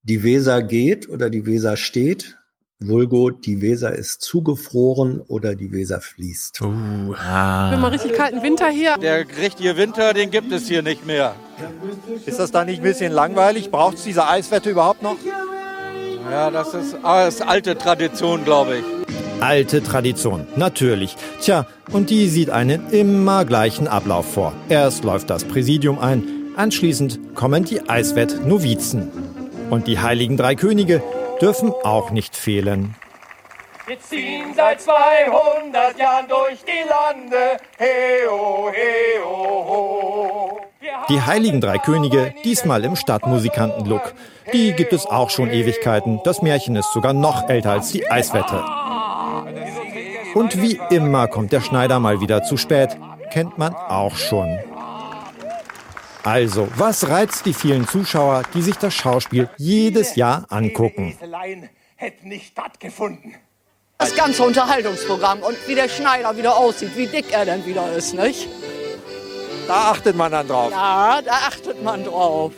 Die 0.03 0.23
Weser 0.23 0.63
geht 0.63 1.09
oder 1.09 1.29
die 1.29 1.45
Weser 1.45 1.77
steht. 1.77 2.38
Vulgo, 2.81 3.31
die 3.31 3.61
Weser 3.61 3.93
ist 3.93 4.23
zugefroren 4.23 5.21
oder 5.27 5.57
die 5.57 5.73
Weser 5.73 6.01
fließt. 6.01 6.61
Uh, 6.61 7.09
wir 7.09 7.19
haben 7.19 7.81
mal 7.81 7.89
richtig 7.89 8.13
kalten 8.13 8.41
Winter 8.45 8.69
hier. 8.69 8.97
Der 8.99 9.27
richtige 9.37 9.77
Winter, 9.77 10.15
den 10.15 10.31
gibt 10.31 10.53
es 10.53 10.69
hier 10.69 10.83
nicht 10.83 11.05
mehr. 11.05 11.35
Ist 12.25 12.39
das 12.39 12.53
dann 12.53 12.67
nicht 12.67 12.79
ein 12.79 12.85
bisschen 12.85 13.11
langweilig? 13.13 13.73
Braucht 13.73 13.97
es 13.97 14.05
diese 14.05 14.29
Eiswette 14.29 14.71
überhaupt 14.71 15.03
noch? 15.03 15.17
Ja, 16.31 16.53
das 16.53 16.73
ist, 16.73 16.97
ah, 17.03 17.25
das 17.25 17.37
ist 17.37 17.43
alte 17.43 17.77
Tradition, 17.77 18.45
glaube 18.45 18.77
ich. 18.77 18.85
Alte 19.43 19.83
Tradition, 19.83 20.47
natürlich. 20.55 21.17
Tja, 21.41 21.67
und 21.91 22.11
die 22.11 22.29
sieht 22.29 22.51
einen 22.51 22.91
immer 22.91 23.45
gleichen 23.45 23.89
Ablauf 23.89 24.33
vor. 24.35 24.53
Erst 24.69 25.03
läuft 25.03 25.31
das 25.31 25.43
Präsidium 25.43 25.99
ein, 25.99 26.23
anschließend 26.55 27.35
kommen 27.35 27.65
die 27.65 27.89
Eiswett-Novizen. 27.89 29.11
Und 29.69 29.89
die 29.89 29.99
heiligen 29.99 30.37
drei 30.37 30.55
Könige 30.55 31.03
dürfen 31.41 31.73
auch 31.85 32.11
nicht 32.11 32.37
fehlen. 32.37 32.95
Wir 33.87 33.99
ziehen 34.01 34.53
seit 34.55 34.83
200 34.83 35.99
Jahren 35.99 36.29
durch 36.29 36.63
die 36.63 36.87
Lande. 36.89 37.57
Heo, 37.79 38.71
heo, 38.71 39.25
ho. 39.25 40.61
Die 41.09 41.23
heiligen 41.23 41.63
drei 41.63 41.79
Könige, 41.79 42.35
diesmal 42.45 42.85
im 42.85 42.97
Stadtmusikanten-Look. 42.97 44.13
Die 44.53 44.73
gibt 44.75 44.93
es 44.93 45.07
auch 45.07 45.31
schon 45.31 45.51
Ewigkeiten. 45.51 46.21
Das 46.25 46.43
Märchen 46.43 46.77
ist 46.77 46.93
sogar 46.93 47.15
noch 47.15 47.49
älter 47.49 47.73
als 47.73 47.91
die 47.91 48.11
Eiswette. 48.11 48.63
Und 50.35 50.61
wie 50.61 50.79
immer 50.91 51.27
kommt 51.27 51.53
der 51.53 51.63
Schneider 51.63 51.99
mal 51.99 52.21
wieder 52.21 52.43
zu 52.43 52.59
spät. 52.59 52.91
Kennt 53.31 53.57
man 53.57 53.75
auch 53.75 54.17
schon. 54.17 54.59
Also, 56.23 56.69
was 56.77 57.09
reizt 57.09 57.47
die 57.47 57.55
vielen 57.55 57.87
Zuschauer, 57.87 58.43
die 58.55 58.63
sich 58.63 58.77
das 58.77 58.95
Schauspiel 58.95 59.49
jedes 59.57 60.17
Jahr 60.17 60.47
angucken? 60.51 61.17
Hätten 61.97 62.29
nicht 62.29 62.53
stattgefunden. 62.53 63.35
Das 63.99 64.15
ganze 64.15 64.45
Unterhaltungsprogramm 64.45 65.41
und 65.41 65.57
wie 65.67 65.75
der 65.75 65.89
Schneider 65.89 66.37
wieder 66.37 66.57
aussieht, 66.57 66.97
wie 66.97 67.07
dick 67.07 67.33
er 67.33 67.45
dann 67.45 67.67
wieder 67.67 67.93
ist, 67.93 68.15
nicht? 68.15 68.49
Da 69.67 69.91
achtet 69.91 70.17
man 70.17 70.31
dann 70.31 70.47
drauf. 70.47 70.71
Ja, 70.71 71.21
da 71.23 71.33
achtet 71.33 71.83
man 71.83 72.05
drauf. 72.05 72.53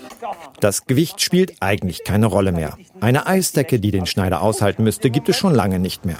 Das 0.61 0.85
Gewicht 0.85 1.20
spielt 1.23 1.55
eigentlich 1.61 2.05
keine 2.05 2.27
Rolle 2.27 2.53
mehr. 2.53 2.77
Eine 3.01 3.27
Eisdecke, 3.27 3.81
die 3.81 3.91
den 3.91 4.07
Schneider 4.07 4.43
aushalten 4.43 4.85
müsste, 4.85 5.11
gibt 5.11 5.28
es 5.28 5.37
schon 5.37 5.55
lange 5.55 5.78
nicht 5.78 6.05
mehr. 6.05 6.19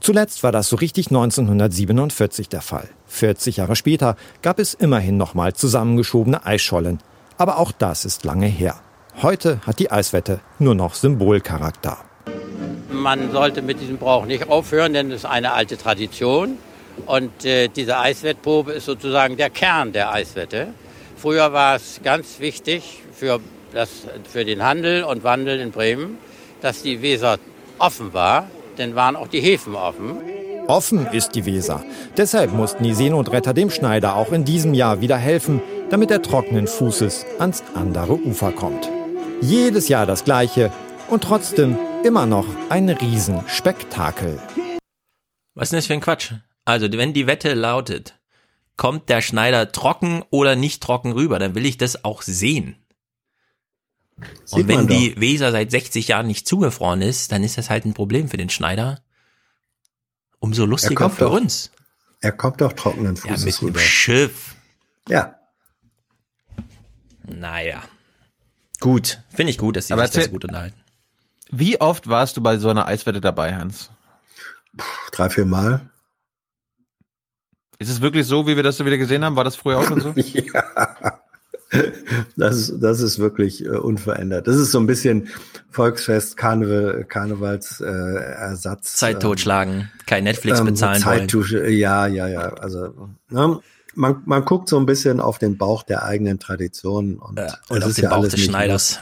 Zuletzt 0.00 0.42
war 0.42 0.52
das 0.52 0.68
so 0.68 0.76
richtig 0.76 1.08
1947 1.08 2.48
der 2.48 2.60
Fall. 2.60 2.88
40 3.06 3.58
Jahre 3.58 3.76
später 3.76 4.16
gab 4.42 4.58
es 4.58 4.74
immerhin 4.74 5.16
nochmal 5.16 5.54
zusammengeschobene 5.54 6.44
Eisschollen. 6.44 7.00
Aber 7.38 7.58
auch 7.58 7.72
das 7.72 8.04
ist 8.04 8.24
lange 8.24 8.46
her. 8.46 8.76
Heute 9.22 9.60
hat 9.66 9.78
die 9.78 9.90
Eiswette 9.90 10.40
nur 10.58 10.74
noch 10.74 10.94
Symbolcharakter. 10.94 11.98
Man 12.90 13.32
sollte 13.32 13.62
mit 13.62 13.80
diesem 13.80 13.98
Brauch 13.98 14.26
nicht 14.26 14.48
aufhören, 14.48 14.92
denn 14.92 15.10
es 15.10 15.18
ist 15.18 15.24
eine 15.24 15.52
alte 15.52 15.76
Tradition. 15.76 16.58
Und 17.04 17.44
äh, 17.44 17.68
diese 17.68 17.98
Eiswettprobe 17.98 18.72
ist 18.72 18.86
sozusagen 18.86 19.36
der 19.36 19.50
Kern 19.50 19.92
der 19.92 20.12
Eiswette. 20.12 20.68
Früher 21.16 21.52
war 21.52 21.76
es 21.76 22.00
ganz 22.02 22.40
wichtig 22.40 23.02
für, 23.12 23.40
das, 23.72 23.90
für 24.30 24.44
den 24.44 24.62
Handel 24.62 25.04
und 25.04 25.24
Wandel 25.24 25.60
in 25.60 25.70
Bremen, 25.70 26.18
dass 26.62 26.82
die 26.82 27.02
Weser 27.02 27.38
offen 27.78 28.14
war, 28.14 28.50
denn 28.78 28.94
waren 28.94 29.16
auch 29.16 29.28
die 29.28 29.40
Häfen 29.40 29.74
offen. 29.74 30.20
Offen 30.68 31.06
ist 31.06 31.34
die 31.34 31.46
Weser. 31.46 31.84
Deshalb 32.16 32.52
mussten 32.52 32.82
die 32.82 32.94
Seenotretter 32.94 33.54
dem 33.54 33.70
Schneider 33.70 34.16
auch 34.16 34.32
in 34.32 34.44
diesem 34.44 34.74
Jahr 34.74 35.00
wieder 35.00 35.16
helfen, 35.16 35.62
damit 35.90 36.10
er 36.10 36.22
trockenen 36.22 36.66
Fußes 36.66 37.24
ans 37.38 37.62
andere 37.74 38.14
Ufer 38.14 38.52
kommt. 38.52 38.90
Jedes 39.40 39.88
Jahr 39.88 40.06
das 40.06 40.24
gleiche 40.24 40.72
und 41.08 41.22
trotzdem 41.22 41.78
immer 42.02 42.26
noch 42.26 42.46
ein 42.68 42.88
Riesenspektakel. 42.88 44.40
Was 45.54 45.68
ist 45.68 45.72
denn 45.72 45.78
das 45.78 45.86
für 45.86 45.94
ein 45.94 46.00
Quatsch? 46.00 46.32
Also, 46.64 46.90
wenn 46.90 47.12
die 47.12 47.26
Wette 47.26 47.54
lautet, 47.54 48.18
kommt 48.76 49.08
der 49.08 49.20
Schneider 49.20 49.70
trocken 49.70 50.24
oder 50.30 50.56
nicht 50.56 50.82
trocken 50.82 51.12
rüber, 51.12 51.38
dann 51.38 51.54
will 51.54 51.64
ich 51.64 51.78
das 51.78 52.04
auch 52.04 52.22
sehen. 52.22 52.76
Sieht 54.44 54.60
Und 54.60 54.68
wenn 54.68 54.86
die 54.86 55.20
Weser 55.20 55.52
seit 55.52 55.70
60 55.70 56.08
Jahren 56.08 56.26
nicht 56.26 56.48
zugefroren 56.48 57.02
ist, 57.02 57.32
dann 57.32 57.42
ist 57.42 57.58
das 57.58 57.68
halt 57.68 57.84
ein 57.84 57.94
Problem 57.94 58.28
für 58.28 58.36
den 58.38 58.48
Schneider. 58.48 59.02
Umso 60.38 60.62
Er 60.64 60.68
lustiger 60.68 60.94
kommt 60.94 61.16
für 61.16 61.24
doch. 61.24 61.32
uns. 61.34 61.70
Er 62.20 62.32
kommt 62.32 62.60
doch 62.60 62.72
trockenen 62.72 63.16
Ja, 63.16 63.22
Fußes 63.22 63.44
mit 63.44 63.60
dem 63.60 63.66
rüber. 63.68 63.80
Schiff. 63.80 64.54
Ja. 65.08 65.36
Naja. 67.24 67.82
Gut. 68.80 69.22
Finde 69.34 69.50
ich 69.50 69.58
gut, 69.58 69.76
dass 69.76 69.86
die 69.88 69.92
Aber 69.92 70.06
sich 70.06 70.22
das 70.24 70.30
gut 70.30 70.44
unterhalten. 70.44 70.80
Wie 71.50 71.80
oft 71.80 72.08
warst 72.08 72.36
du 72.36 72.42
bei 72.42 72.58
so 72.58 72.68
einer 72.70 72.86
Eiswette 72.86 73.20
dabei, 73.20 73.54
Hans? 73.54 73.90
Drei, 75.12 75.28
vier 75.30 75.44
Mal. 75.46 75.88
Ist 77.78 77.90
es 77.90 78.00
wirklich 78.00 78.26
so, 78.26 78.46
wie 78.46 78.56
wir 78.56 78.62
das 78.62 78.78
so 78.78 78.86
wieder 78.86 78.96
gesehen 78.98 79.24
haben? 79.24 79.36
War 79.36 79.44
das 79.44 79.56
früher 79.56 79.78
auch 79.78 79.84
schon 79.84 80.00
so? 80.00 80.10
ja. 80.16 81.15
Das 82.36 82.56
ist, 82.56 82.78
das 82.80 83.00
ist 83.00 83.18
wirklich 83.18 83.64
äh, 83.64 83.70
unverändert. 83.70 84.46
Das 84.46 84.56
ist 84.56 84.70
so 84.70 84.78
ein 84.78 84.86
bisschen 84.86 85.28
Volksfest, 85.70 86.36
Karneval, 86.36 87.04
Karnevalsersatz. 87.04 88.92
Äh, 88.92 88.96
Zeit 88.96 89.20
totschlagen, 89.20 89.90
kein 90.06 90.24
Netflix 90.24 90.60
ähm, 90.60 90.66
bezahlen 90.66 91.02
Zeit 91.02 91.34
wollen. 91.34 91.72
Ja, 91.72 92.06
ja, 92.06 92.28
ja. 92.28 92.52
Also 92.54 93.10
ne, 93.30 93.60
man, 93.94 94.22
man 94.26 94.44
guckt 94.44 94.68
so 94.68 94.78
ein 94.78 94.86
bisschen 94.86 95.20
auf 95.20 95.38
den 95.38 95.56
Bauch 95.56 95.82
der 95.82 96.04
eigenen 96.04 96.38
Tradition 96.38 97.18
und, 97.18 97.38
Ja, 97.38 97.56
und 97.68 97.82
auf 97.82 97.94
den 97.94 98.04
ja 98.04 98.10
Bauch 98.10 98.28
des 98.28 98.40
Schneiders. 98.40 99.00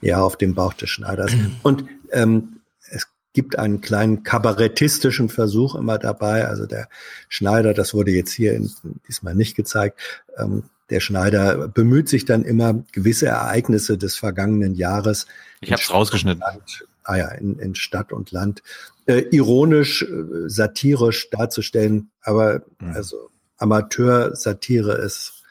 Nur, 0.00 0.10
ja, 0.10 0.22
auf 0.22 0.36
dem 0.36 0.54
Bauch 0.54 0.74
des 0.74 0.88
Schneiders. 0.88 1.32
und 1.62 1.84
ähm, 2.12 2.60
es 2.90 3.08
gibt 3.32 3.58
einen 3.58 3.80
kleinen 3.80 4.22
kabarettistischen 4.22 5.28
Versuch 5.28 5.74
immer 5.74 5.98
dabei. 5.98 6.46
Also 6.46 6.66
der 6.66 6.88
Schneider, 7.28 7.74
das 7.74 7.92
wurde 7.92 8.12
jetzt 8.12 8.32
hier 8.32 8.54
in, 8.54 8.70
diesmal 9.08 9.34
nicht 9.34 9.56
gezeigt, 9.56 9.98
ähm, 10.38 10.64
der 10.90 11.00
Schneider 11.00 11.68
bemüht 11.68 12.08
sich 12.08 12.24
dann 12.24 12.44
immer, 12.44 12.82
gewisse 12.92 13.26
Ereignisse 13.26 13.98
des 13.98 14.16
vergangenen 14.16 14.74
Jahres. 14.74 15.26
Ich 15.60 15.72
hab's 15.72 15.92
rausgeschnitten. 15.92 16.40
Land, 16.40 16.86
ah 17.04 17.16
ja, 17.16 17.28
in, 17.28 17.58
in 17.58 17.74
Stadt 17.74 18.12
und 18.12 18.30
Land 18.30 18.62
äh, 19.06 19.22
ironisch, 19.30 20.02
äh, 20.02 20.48
satirisch 20.48 21.28
darzustellen. 21.30 22.10
Aber 22.22 22.62
Mhm. 22.80 22.92
also 22.92 23.30
Amateur-Satire 23.58 24.92
ist 24.92 25.42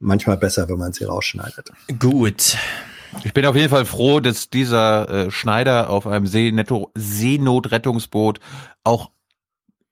manchmal 0.00 0.36
besser, 0.36 0.68
wenn 0.68 0.78
man 0.78 0.92
sie 0.92 1.04
rausschneidet. 1.04 1.70
Gut. 1.98 2.56
Ich 3.24 3.32
bin 3.32 3.46
auf 3.46 3.56
jeden 3.56 3.70
Fall 3.70 3.86
froh, 3.86 4.20
dass 4.20 4.50
dieser 4.50 5.08
äh, 5.08 5.30
Schneider 5.30 5.88
auf 5.88 6.06
einem 6.06 6.26
Seenotrettungsboot 6.26 8.38
auch, 8.84 9.10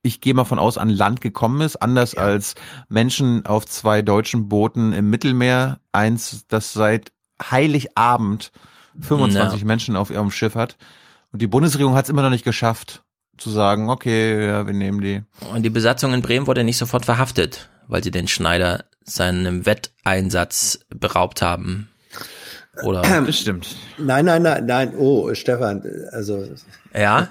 ich 0.07 0.21
gehe 0.21 0.35
mal 0.35 0.45
von 0.45 0.59
aus, 0.59 0.79
an 0.79 0.89
Land 0.89 1.21
gekommen 1.21 1.61
ist, 1.61 1.77
anders 1.77 2.15
als 2.15 2.55
Menschen 2.89 3.45
auf 3.47 3.67
zwei 3.67 4.03
deutschen 4.03 4.49
Booten 4.49 4.93
im 4.93 5.11
Mittelmeer. 5.11 5.81
Eins, 5.93 6.45
das 6.49 6.73
seit 6.73 7.13
Heiligabend 7.43 8.53
25 9.01 9.61
Ja. 9.61 9.67
Menschen 9.67 9.97
auf 9.97 10.11
ihrem 10.11 10.31
Schiff 10.31 10.55
hat. 10.55 10.77
Und 11.33 11.43
die 11.43 11.47
Bundesregierung 11.47 11.95
hat 11.95 12.05
es 12.05 12.11
immer 12.11 12.23
noch 12.23 12.31
nicht 12.31 12.45
geschafft, 12.45 13.03
zu 13.37 13.51
sagen, 13.51 13.91
okay, 13.91 14.47
ja, 14.47 14.67
wir 14.67 14.73
nehmen 14.73 15.01
die. 15.01 15.23
Und 15.53 15.63
die 15.63 15.71
Besatzung 15.71 16.15
in 16.15 16.23
Bremen 16.23 16.47
wurde 16.47 16.65
nicht 16.65 16.79
sofort 16.79 17.05
verhaftet, 17.05 17.69
weil 17.89 18.03
sie 18.03 18.11
den 18.11 18.29
Schneider 18.29 18.85
seinem 19.05 19.67
Wetteinsatz 19.67 20.81
beraubt 20.89 21.43
haben. 21.43 21.89
Oder? 22.83 23.03
Das 23.03 23.39
stimmt. 23.39 23.77
Nein, 23.99 24.25
nein, 24.27 24.43
nein, 24.43 24.67
nein. 24.67 24.95
Oh, 24.97 25.33
Stefan, 25.35 25.83
also 26.13 26.45
Ja? 26.95 27.29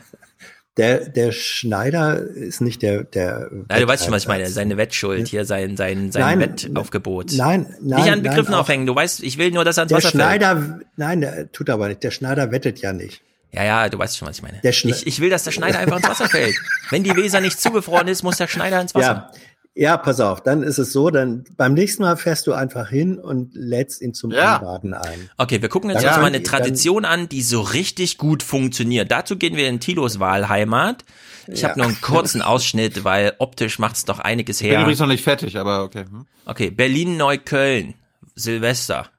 Der, 0.77 1.07
der 1.09 1.31
Schneider 1.31 2.19
ist 2.19 2.59
nicht 2.59 2.81
der, 2.81 3.03
der. 3.03 3.49
Ja, 3.71 3.79
du 3.79 3.87
weißt 3.87 4.03
schon, 4.03 4.13
was 4.13 4.23
ich 4.23 4.27
meine. 4.27 4.45
Seine 4.47 4.75
Wettschuld, 4.77 5.27
hier 5.27 5.45
sein, 5.45 5.77
sein, 5.77 6.11
sein 6.11 6.21
Nein, 6.21 6.39
Wettaufgebot. 6.41 7.31
Nein, 7.33 7.73
nein. 7.81 8.01
Nicht 8.01 8.11
an 8.11 8.23
Begriffen 8.23 8.51
nein, 8.51 8.59
aufhängen. 8.59 8.85
Du 8.85 8.93
weißt, 8.93 9.23
ich 9.23 9.37
will 9.37 9.51
nur, 9.51 9.63
dass 9.63 9.77
er 9.77 9.81
ans 9.81 9.89
Der 9.89 9.97
Wasser 9.97 10.09
fällt. 10.09 10.21
Schneider, 10.21 10.79
nein, 10.97 11.21
der 11.21 11.51
tut 11.51 11.69
aber 11.69 11.87
nicht. 11.87 12.03
Der 12.03 12.11
Schneider 12.11 12.51
wettet 12.51 12.79
ja 12.79 12.91
nicht. 12.91 13.21
Ja, 13.53 13.63
ja, 13.63 13.89
du 13.89 13.97
weißt 13.97 14.17
schon, 14.17 14.27
was 14.27 14.35
ich 14.37 14.43
meine. 14.43 14.59
Der 14.63 14.73
Schne- 14.73 14.89
ich, 14.89 15.07
ich 15.07 15.21
will, 15.21 15.29
dass 15.29 15.45
der 15.45 15.51
Schneider 15.51 15.79
einfach 15.79 15.97
ins 15.97 16.09
Wasser 16.09 16.27
fällt. 16.27 16.55
Wenn 16.89 17.03
die 17.03 17.15
Weser 17.15 17.39
nicht 17.39 17.59
zugefroren 17.61 18.09
ist, 18.09 18.21
muss 18.21 18.35
der 18.35 18.47
Schneider 18.47 18.81
ins 18.81 18.93
Wasser. 18.93 19.31
Ja. 19.33 19.39
Ja, 19.77 19.97
pass 19.97 20.21
auf, 20.21 20.41
dann 20.41 20.63
ist 20.63 20.77
es 20.77 20.93
so, 20.93 21.09
dann 21.09 21.43
beim 21.57 21.73
nächsten 21.73 22.01
Mal 22.03 22.15
fährst 22.15 22.47
du 22.47 22.53
einfach 22.53 22.87
hin 22.89 23.19
und 23.19 23.51
lädst 23.55 24.01
ihn 24.01 24.13
zum 24.13 24.31
Ja. 24.31 24.55
Anbaden 24.55 24.93
ein. 24.93 25.29
Okay, 25.37 25.61
wir 25.61 25.67
gucken 25.67 25.89
jetzt 25.89 25.97
uns 26.01 26.15
mal 26.15 26.23
eine 26.25 26.43
Tradition 26.43 27.03
an, 27.03 27.27
die 27.27 27.41
so 27.41 27.59
richtig 27.59 28.17
gut 28.17 28.41
funktioniert. 28.41 29.11
Dazu 29.11 29.35
gehen 29.35 29.57
wir 29.57 29.67
in 29.67 29.81
Tilos 29.81 30.21
Wahlheimat. 30.21 31.03
Ich 31.47 31.61
Ja. 31.61 31.69
habe 31.69 31.79
nur 31.79 31.87
einen 31.89 31.99
kurzen 32.01 32.41
Ausschnitt, 32.41 33.03
weil 33.03 33.33
optisch 33.39 33.77
macht's 33.77 34.05
doch 34.05 34.19
einiges 34.19 34.61
Ich 34.61 34.63
bin 34.67 34.71
her. 34.71 34.81
übrigens 34.83 34.99
noch 35.01 35.07
nicht 35.07 35.25
fertig, 35.25 35.57
aber 35.57 35.83
okay. 35.83 36.05
Hm. 36.09 36.25
Okay, 36.45 36.69
Berlin-Neukölln, 36.71 37.95
Silvester. 38.33 39.09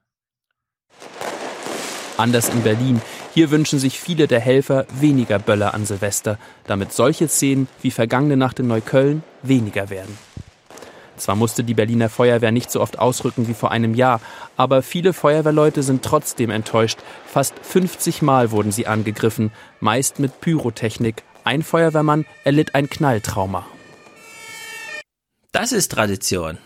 Anders 2.16 2.49
in 2.49 2.62
Berlin. 2.62 3.03
Hier 3.35 3.51
wünschen 3.51 3.78
sich 3.78 4.01
viele 4.01 4.27
der 4.27 4.41
Helfer 4.41 4.87
weniger 4.99 5.39
Böller 5.39 5.74
an 5.74 5.85
Silvester, 5.85 6.39
damit 6.66 6.95
solche 6.95 7.28
Szenen 7.28 7.69
wie 7.83 7.91
vergangene 7.91 8.39
Nacht 8.39 8.59
in 8.59 8.69
Neukölln 8.69 9.23
weniger 9.43 9.91
werden. 9.91 10.16
Zwar 11.16 11.36
musste 11.36 11.64
die 11.64 11.74
Berliner 11.74 12.09
Feuerwehr 12.09 12.52
nicht 12.52 12.70
so 12.70 12.80
oft 12.80 12.98
ausrücken 12.98 13.48
wie 13.48 13.55
vor 13.55 13.70
einem 13.70 13.94
Jahr, 13.94 14.20
aber 14.56 14.82
viele 14.82 15.12
Feuerwehrleute 15.12 15.82
sind 15.82 16.05
trotzdem 16.05 16.51
enttäuscht. 16.51 16.98
Fast 17.26 17.55
50 17.62 18.22
Mal 18.22 18.51
wurden 18.51 18.72
sie 18.72 18.86
angegriffen, 18.86 19.51
meist 19.80 20.18
mit 20.18 20.40
Pyrotechnik. 20.40 21.22
Ein 21.44 21.62
Feuerwehrmann 21.62 22.26
erlitt 22.44 22.74
ein 22.74 22.90
Knalltrauma. 22.90 23.66
Das 25.52 25.72
ist 25.72 25.93
Tradition. 25.93 26.59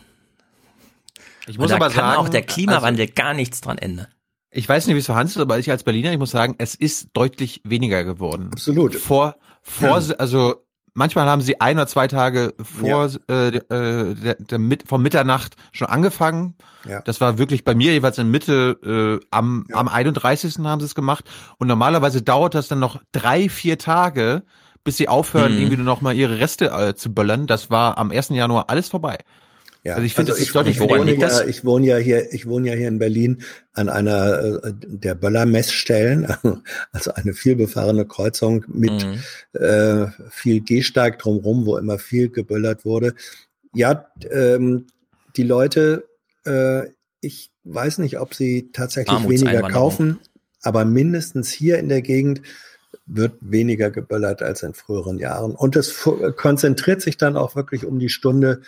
Ich 1.47 1.59
Und 1.59 1.62
muss 1.62 1.70
da 1.70 1.77
aber 1.77 1.86
kann 1.86 1.94
sagen, 1.97 2.16
auch 2.18 2.28
der 2.28 2.43
Klimawandel 2.43 3.02
also- 3.06 3.14
gar 3.14 3.35
nichts 3.35 3.60
dran 3.60 3.78
ändern. 3.78 4.09
Ich 4.52 4.68
weiß 4.68 4.86
nicht, 4.86 4.97
wie 4.97 4.98
es 5.01 5.06
für 5.06 5.14
Hans 5.14 5.31
ist, 5.31 5.36
aber 5.40 5.60
ich 5.60 5.70
als 5.70 5.85
Berliner, 5.85 6.10
ich 6.10 6.18
muss 6.18 6.32
sagen, 6.32 6.56
es 6.59 6.74
ist 6.74 7.10
deutlich 7.12 7.60
weniger 7.62 8.02
geworden. 8.02 8.51
Absolut. 8.52 8.97
Vor, 8.97 9.36
vor, 9.62 10.02
also 10.18 10.56
manchmal 10.95 11.27
haben 11.27 11.43
sie 11.43 11.61
ein 11.61 11.77
oder 11.77 11.87
zwei 11.87 12.07
Tage 12.09 12.55
vor 12.62 13.11
äh, 13.29 13.49
äh, 13.57 14.15
der, 14.15 14.35
der 14.37 14.59
mit, 14.59 14.89
vom 14.89 15.03
Mitternacht 15.03 15.57
schon 15.73 15.89
angefangen. 15.89 16.55
Ja. 16.89 17.01
Das 17.03 17.21
war 17.21 17.39
wirklich 17.39 17.65
bei 17.65 17.75
mir 17.75 17.93
jeweils 17.93 18.19
in 18.19 18.31
Mitte 18.31 19.21
äh, 19.21 19.27
am, 19.31 19.67
am 19.73 19.89
31. 19.89 20.59
haben 20.65 20.81
sie 20.81 20.87
es 20.87 20.95
gemacht. 20.95 21.25
Und 21.59 21.69
normalerweise 21.69 22.23
dauert 22.23 22.55
das 22.55 22.69
dann 22.69 22.79
noch 22.79 23.01
drei, 23.12 23.49
vier 23.49 23.79
Tage, 23.79 24.43
bis 24.85 24.97
sie 24.97 25.09
aufhören, 25.09 25.53
Mhm. 25.53 25.59
irgendwie 25.59 25.77
nur 25.77 25.87
noch 25.87 26.01
mal 26.01 26.15
ihre 26.15 26.39
Reste 26.39 26.71
äh, 26.71 26.95
zu 26.95 27.12
böllern. 27.12 27.47
Das 27.47 27.71
war 27.71 27.99
am 27.99 28.11
1. 28.11 28.31
Januar 28.31 28.65
alles 28.69 28.89
vorbei. 28.89 29.19
Ja, 29.82 29.94
Also 29.94 30.05
ich 30.05 30.15
finde, 30.15 30.32
das 30.32 30.40
ist 30.40 30.55
deutlich 30.55 30.77
ich 30.77 30.81
wohne 30.82 31.07
weniger. 31.07 31.28
ja, 31.28 31.44
ich 31.47 31.65
wohne 31.65 31.86
ja 31.86 31.97
hier, 31.97 32.32
ich 32.35 32.47
wohne 32.47 32.69
ja 32.69 32.74
hier 32.74 32.89
in 32.89 32.98
Berlin 32.98 33.43
an 33.73 33.89
einer 33.89 34.62
äh, 34.62 34.73
der 34.74 35.15
Böller-Messstellen, 35.15 36.27
also 36.93 37.12
eine 37.15 37.32
vielbefahrene 37.32 38.05
Kreuzung 38.07 38.65
mit 38.69 38.90
Mhm. 39.05 39.61
äh, 39.61 40.07
viel 40.31 40.61
Gehsteig 40.61 41.19
drumherum, 41.19 41.65
wo 41.65 41.78
immer 41.78 41.98
viel 41.98 42.28
geböllert 42.28 42.85
wurde. 42.85 43.15
Ja, 43.74 44.07
ähm, 44.31 44.86
die 45.36 45.44
Leute, 45.44 46.09
äh, 46.44 46.89
ich 47.23 47.51
weiß 47.65 47.98
nicht, 47.98 48.19
ob 48.19 48.35
sie 48.35 48.70
tatsächlich 48.73 49.28
weniger 49.28 49.62
kaufen, 49.62 50.19
aber 50.62 50.85
mindestens 50.85 51.51
hier 51.51 51.78
in 51.78 51.89
der 51.89 52.02
Gegend 52.02 52.43
wird 53.07 53.35
weniger 53.40 53.90
geböllert 53.90 54.43
als 54.43 54.62
in 54.62 54.74
früheren 54.74 55.19
Jahren. 55.19 55.52
Und 55.55 55.77
es 55.77 56.07
konzentriert 56.36 57.01
sich 57.02 57.16
dann 57.16 57.36
auch 57.36 57.57
wirklich 57.57 57.85
um 57.86 57.98
die 57.98 58.09
Stunde 58.09 58.61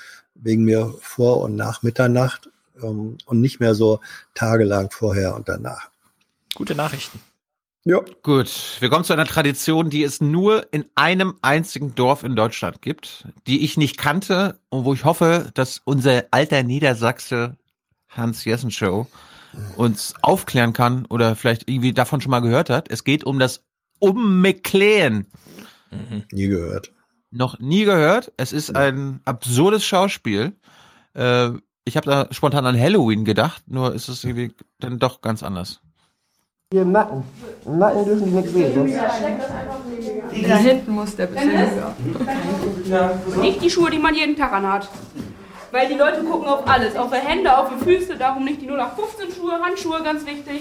wegen 0.42 0.64
mir 0.64 0.94
vor 1.00 1.40
und 1.40 1.56
nach 1.56 1.82
Mitternacht 1.82 2.50
ähm, 2.82 3.18
und 3.24 3.40
nicht 3.40 3.60
mehr 3.60 3.74
so 3.74 4.00
tagelang 4.34 4.90
vorher 4.90 5.34
und 5.34 5.48
danach. 5.48 5.90
Gute 6.54 6.74
Nachrichten. 6.74 7.20
Ja. 7.84 7.98
Gut, 8.22 8.76
wir 8.78 8.90
kommen 8.90 9.04
zu 9.04 9.12
einer 9.12 9.24
Tradition, 9.24 9.90
die 9.90 10.04
es 10.04 10.20
nur 10.20 10.72
in 10.72 10.84
einem 10.94 11.34
einzigen 11.42 11.96
Dorf 11.96 12.22
in 12.22 12.36
Deutschland 12.36 12.80
gibt, 12.80 13.26
die 13.48 13.64
ich 13.64 13.76
nicht 13.76 13.98
kannte 13.98 14.60
und 14.68 14.84
wo 14.84 14.94
ich 14.94 15.04
hoffe, 15.04 15.50
dass 15.54 15.80
unser 15.84 16.26
alter 16.30 16.62
Niedersachse 16.62 17.56
Hans 18.08 18.44
Jessen 18.44 18.70
Show 18.70 19.08
uns 19.76 20.14
aufklären 20.22 20.72
kann 20.72 21.06
oder 21.06 21.34
vielleicht 21.34 21.68
irgendwie 21.68 21.92
davon 21.92 22.20
schon 22.20 22.30
mal 22.30 22.40
gehört 22.40 22.70
hat. 22.70 22.90
Es 22.90 23.02
geht 23.02 23.24
um 23.24 23.40
das 23.40 23.64
Ummekleen. 23.98 25.26
Nie 26.30 26.48
gehört. 26.48 26.92
Noch 27.32 27.58
nie 27.58 27.84
gehört. 27.84 28.30
Es 28.36 28.52
ist 28.52 28.76
ein 28.76 29.20
absurdes 29.24 29.84
Schauspiel. 29.84 30.52
Äh, 31.14 31.50
Ich 31.84 31.96
habe 31.96 32.06
da 32.08 32.28
spontan 32.30 32.64
an 32.66 32.78
Halloween 32.78 33.24
gedacht, 33.24 33.64
nur 33.66 33.92
ist 33.92 34.08
es 34.08 34.22
irgendwie 34.22 34.54
dann 34.78 35.00
doch 35.00 35.20
ganz 35.20 35.42
anders. 35.42 35.80
Hier 36.72 36.82
im 36.82 36.92
Nacken. 36.92 37.24
Im 37.66 37.78
Nacken 37.78 38.04
dürfen 38.04 38.24
die 38.26 38.30
nichts 38.30 38.52
sehen. 38.52 38.72
sonst- 38.74 38.94
Da 40.48 40.56
hinten 40.58 40.92
muss 40.92 41.16
der 41.16 41.26
bisschen 41.26 41.50
höher. 42.86 43.16
Nicht 43.40 43.62
die 43.62 43.68
Schuhe, 43.70 43.90
die 43.90 43.98
man 43.98 44.14
jeden 44.14 44.36
Tag 44.36 44.52
anhat. 44.52 44.88
Weil 45.72 45.88
die 45.88 45.94
Leute 45.94 46.22
gucken 46.22 46.46
auf 46.46 46.68
alles, 46.68 46.94
auf 46.96 47.10
die 47.10 47.16
Hände, 47.16 47.56
auf 47.56 47.68
die 47.70 47.82
Füße, 47.84 48.16
darum 48.16 48.44
nicht 48.44 48.60
die 48.62 48.66
0815 48.68 49.32
Schuhe, 49.34 49.52
Handschuhe, 49.60 50.02
ganz 50.04 50.24
wichtig. 50.26 50.60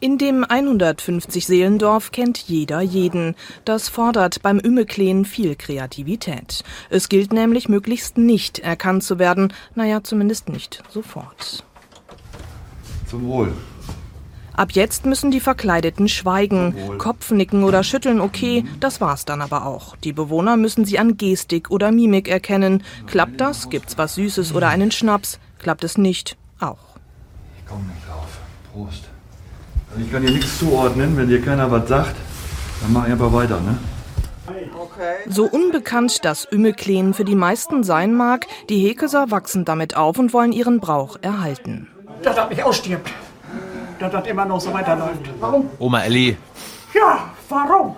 In 0.00 0.18
dem 0.18 0.44
150 0.44 1.46
Seelendorf 1.46 2.12
kennt 2.12 2.38
jeder 2.38 2.80
jeden. 2.80 3.34
Das 3.64 3.88
fordert 3.88 4.42
beim 4.42 4.58
Ümmekleen 4.58 5.24
viel 5.24 5.56
Kreativität. 5.56 6.62
Es 6.90 7.08
gilt 7.08 7.32
nämlich 7.32 7.68
möglichst 7.68 8.18
nicht 8.18 8.58
erkannt 8.58 9.02
zu 9.02 9.18
werden, 9.18 9.52
naja, 9.74 10.02
zumindest 10.02 10.48
nicht 10.48 10.82
sofort. 10.90 11.64
Zum 13.06 13.26
Wohl. 13.26 13.52
Ab 14.52 14.72
jetzt 14.72 15.04
müssen 15.06 15.30
die 15.30 15.40
Verkleideten 15.40 16.08
schweigen. 16.08 16.98
Kopfnicken 16.98 17.64
oder 17.64 17.82
schütteln 17.82 18.20
okay, 18.20 18.64
das 18.80 19.00
war's 19.00 19.24
dann 19.24 19.40
aber 19.40 19.64
auch. 19.66 19.96
Die 19.96 20.12
Bewohner 20.12 20.56
müssen 20.56 20.84
sie 20.84 20.98
an 20.98 21.16
Gestik 21.16 21.70
oder 21.70 21.90
Mimik 21.90 22.28
erkennen. 22.28 22.84
Klappt 23.06 23.40
das, 23.40 23.68
gibt's 23.68 23.98
was 23.98 24.14
Süßes 24.16 24.54
oder 24.54 24.68
einen 24.68 24.90
Schnaps. 24.90 25.40
Klappt 25.58 25.82
es 25.82 25.98
nicht, 25.98 26.36
auch. 26.60 26.98
Ich 27.58 27.66
komm 27.66 27.86
nicht 27.86 28.06
drauf. 28.06 28.38
Prost. 28.72 29.13
Also 29.94 30.06
ich 30.06 30.12
kann 30.12 30.22
hier 30.22 30.32
nichts 30.32 30.58
zuordnen. 30.58 31.16
Wenn 31.16 31.28
dir 31.28 31.40
keiner 31.40 31.70
was 31.70 31.88
sagt, 31.88 32.16
dann 32.82 32.92
mach 32.92 33.06
ich 33.06 33.12
einfach 33.12 33.32
weiter, 33.32 33.60
ne? 33.60 33.78
So 35.28 35.44
unbekannt 35.44 36.24
das 36.24 36.46
Ümmekleen 36.50 37.14
für 37.14 37.24
die 37.24 37.34
meisten 37.34 37.82
sein 37.82 38.14
mag, 38.14 38.46
die 38.68 38.78
Hekeser 38.86 39.30
wachsen 39.30 39.64
damit 39.64 39.96
auf 39.96 40.18
und 40.18 40.32
wollen 40.34 40.52
ihren 40.52 40.80
Brauch 40.80 41.16
erhalten. 41.22 41.88
dass 42.22 42.36
das 42.36 42.48
nicht 42.50 42.62
ausstirbt. 42.62 43.10
Dass 43.98 44.12
das 44.12 44.26
immer 44.26 44.44
noch 44.44 44.60
so 44.60 44.72
weiterläuft. 44.72 45.20
Warum? 45.40 45.70
Oma 45.78 46.00
Ellie. 46.02 46.36
Ja, 46.94 47.30
warum? 47.48 47.94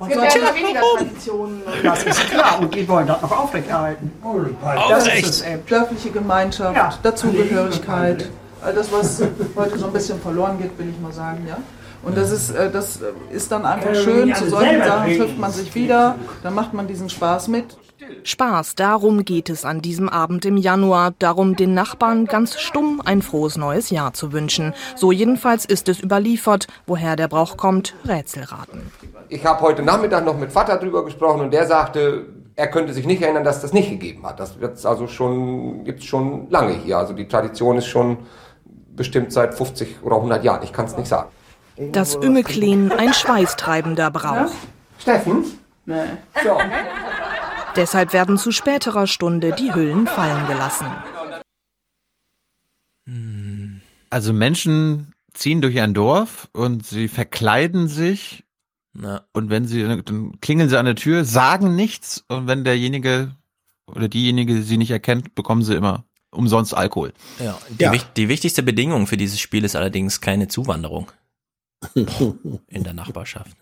Es 0.00 0.08
gibt 0.08 0.20
ja 0.20 0.24
das? 0.26 0.36
immer 0.36 0.54
weniger 0.54 0.80
Traditionen. 0.96 1.62
Das 1.82 2.04
ist 2.04 2.30
klar 2.30 2.58
und 2.60 2.74
die 2.74 2.88
wollen 2.88 3.06
das 3.06 3.22
noch 3.22 3.38
aufrechterhalten. 3.38 4.12
Das 4.88 5.06
ist 5.08 5.24
es 5.28 5.42
eben. 5.42 5.66
Dörfliche 5.66 6.10
Gemeinschaft, 6.10 6.76
Ja. 6.76 6.92
Dazugehörigkeit. 7.02 8.30
All 8.62 8.72
das, 8.72 8.92
was 8.92 9.22
heute 9.56 9.78
so 9.78 9.86
ein 9.86 9.92
bisschen 9.92 10.20
verloren 10.20 10.58
geht, 10.58 10.78
will 10.78 10.88
ich 10.88 11.00
mal 11.00 11.12
sagen, 11.12 11.44
ja. 11.48 11.58
Und 12.04 12.16
das 12.16 12.30
ist, 12.30 12.50
äh, 12.50 12.70
das 12.70 13.00
ist 13.30 13.50
dann 13.50 13.64
einfach 13.64 13.94
schön. 13.94 14.34
Zu 14.34 14.50
solchen 14.50 14.82
Sachen 14.82 15.16
trifft 15.16 15.38
man 15.38 15.50
sich 15.52 15.74
wieder, 15.74 16.16
dann 16.42 16.54
macht 16.54 16.72
man 16.72 16.86
diesen 16.86 17.10
Spaß 17.10 17.48
mit. 17.48 17.76
Spaß, 18.24 18.74
darum 18.74 19.24
geht 19.24 19.48
es 19.48 19.64
an 19.64 19.80
diesem 19.80 20.08
Abend 20.08 20.44
im 20.44 20.56
Januar, 20.56 21.12
darum 21.18 21.56
den 21.56 21.74
Nachbarn 21.74 22.26
ganz 22.26 22.58
stumm 22.58 23.00
ein 23.04 23.22
frohes 23.22 23.56
neues 23.56 23.90
Jahr 23.90 24.12
zu 24.12 24.32
wünschen. 24.32 24.74
So 24.96 25.12
jedenfalls 25.12 25.64
ist 25.64 25.88
es 25.88 26.00
überliefert, 26.00 26.66
woher 26.86 27.16
der 27.16 27.28
Brauch 27.28 27.56
kommt, 27.56 27.94
Rätselraten. 28.06 28.92
Ich 29.28 29.44
habe 29.44 29.60
heute 29.60 29.82
Nachmittag 29.82 30.24
noch 30.24 30.36
mit 30.36 30.52
Vater 30.52 30.76
drüber 30.76 31.04
gesprochen 31.04 31.40
und 31.40 31.52
der 31.52 31.66
sagte, 31.66 32.26
er 32.54 32.68
könnte 32.68 32.92
sich 32.92 33.06
nicht 33.06 33.22
erinnern, 33.22 33.44
dass 33.44 33.62
das 33.62 33.72
nicht 33.72 33.88
gegeben 33.88 34.26
hat. 34.26 34.38
Das 34.38 34.60
wird's 34.60 34.84
also 34.84 35.06
schon, 35.06 35.84
gibt's 35.84 36.04
schon 36.04 36.50
lange 36.50 36.74
hier. 36.74 36.98
Also 36.98 37.14
die 37.14 37.26
Tradition 37.26 37.78
ist 37.78 37.86
schon 37.86 38.18
bestimmt 38.94 39.32
seit 39.32 39.54
50 39.54 40.02
oder 40.02 40.16
100 40.16 40.44
Jahren. 40.44 40.62
Ich 40.62 40.72
kann 40.72 40.86
es 40.86 40.96
nicht 40.96 41.08
sagen. 41.08 41.30
Das 41.92 42.14
Ümmekleen, 42.14 42.92
ein 42.92 43.14
schweißtreibender 43.14 44.10
Brauch. 44.10 44.52
Steffen? 44.98 45.44
Nee. 45.86 46.04
So. 46.44 46.58
Deshalb 47.74 48.12
werden 48.12 48.36
zu 48.36 48.52
späterer 48.52 49.06
Stunde 49.06 49.52
die 49.52 49.74
Hüllen 49.74 50.06
fallen 50.06 50.46
gelassen. 50.46 50.86
Also 54.10 54.32
Menschen 54.32 55.14
ziehen 55.32 55.62
durch 55.62 55.80
ein 55.80 55.94
Dorf 55.94 56.48
und 56.52 56.86
sie 56.86 57.08
verkleiden 57.08 57.88
sich. 57.88 58.44
Und 59.32 59.48
wenn 59.48 59.64
sie, 59.66 59.82
dann 59.82 60.38
klingeln 60.40 60.68
sie 60.68 60.78
an 60.78 60.84
der 60.84 60.96
Tür, 60.96 61.24
sagen 61.24 61.74
nichts. 61.74 62.22
Und 62.28 62.46
wenn 62.46 62.62
derjenige 62.62 63.34
oder 63.86 64.08
diejenige 64.08 64.62
sie 64.62 64.76
nicht 64.76 64.90
erkennt, 64.90 65.34
bekommen 65.34 65.62
sie 65.62 65.74
immer 65.74 66.04
umsonst 66.32 66.74
Alkohol. 66.74 67.12
Ja, 67.38 67.58
die, 67.68 67.90
wich- 67.92 68.06
die 68.16 68.28
wichtigste 68.28 68.62
Bedingung 68.64 69.06
für 69.06 69.16
dieses 69.16 69.38
Spiel 69.38 69.64
ist 69.64 69.76
allerdings 69.76 70.20
keine 70.20 70.48
Zuwanderung 70.48 71.12
in 71.94 72.82
der 72.84 72.94
Nachbarschaft. 72.94 73.56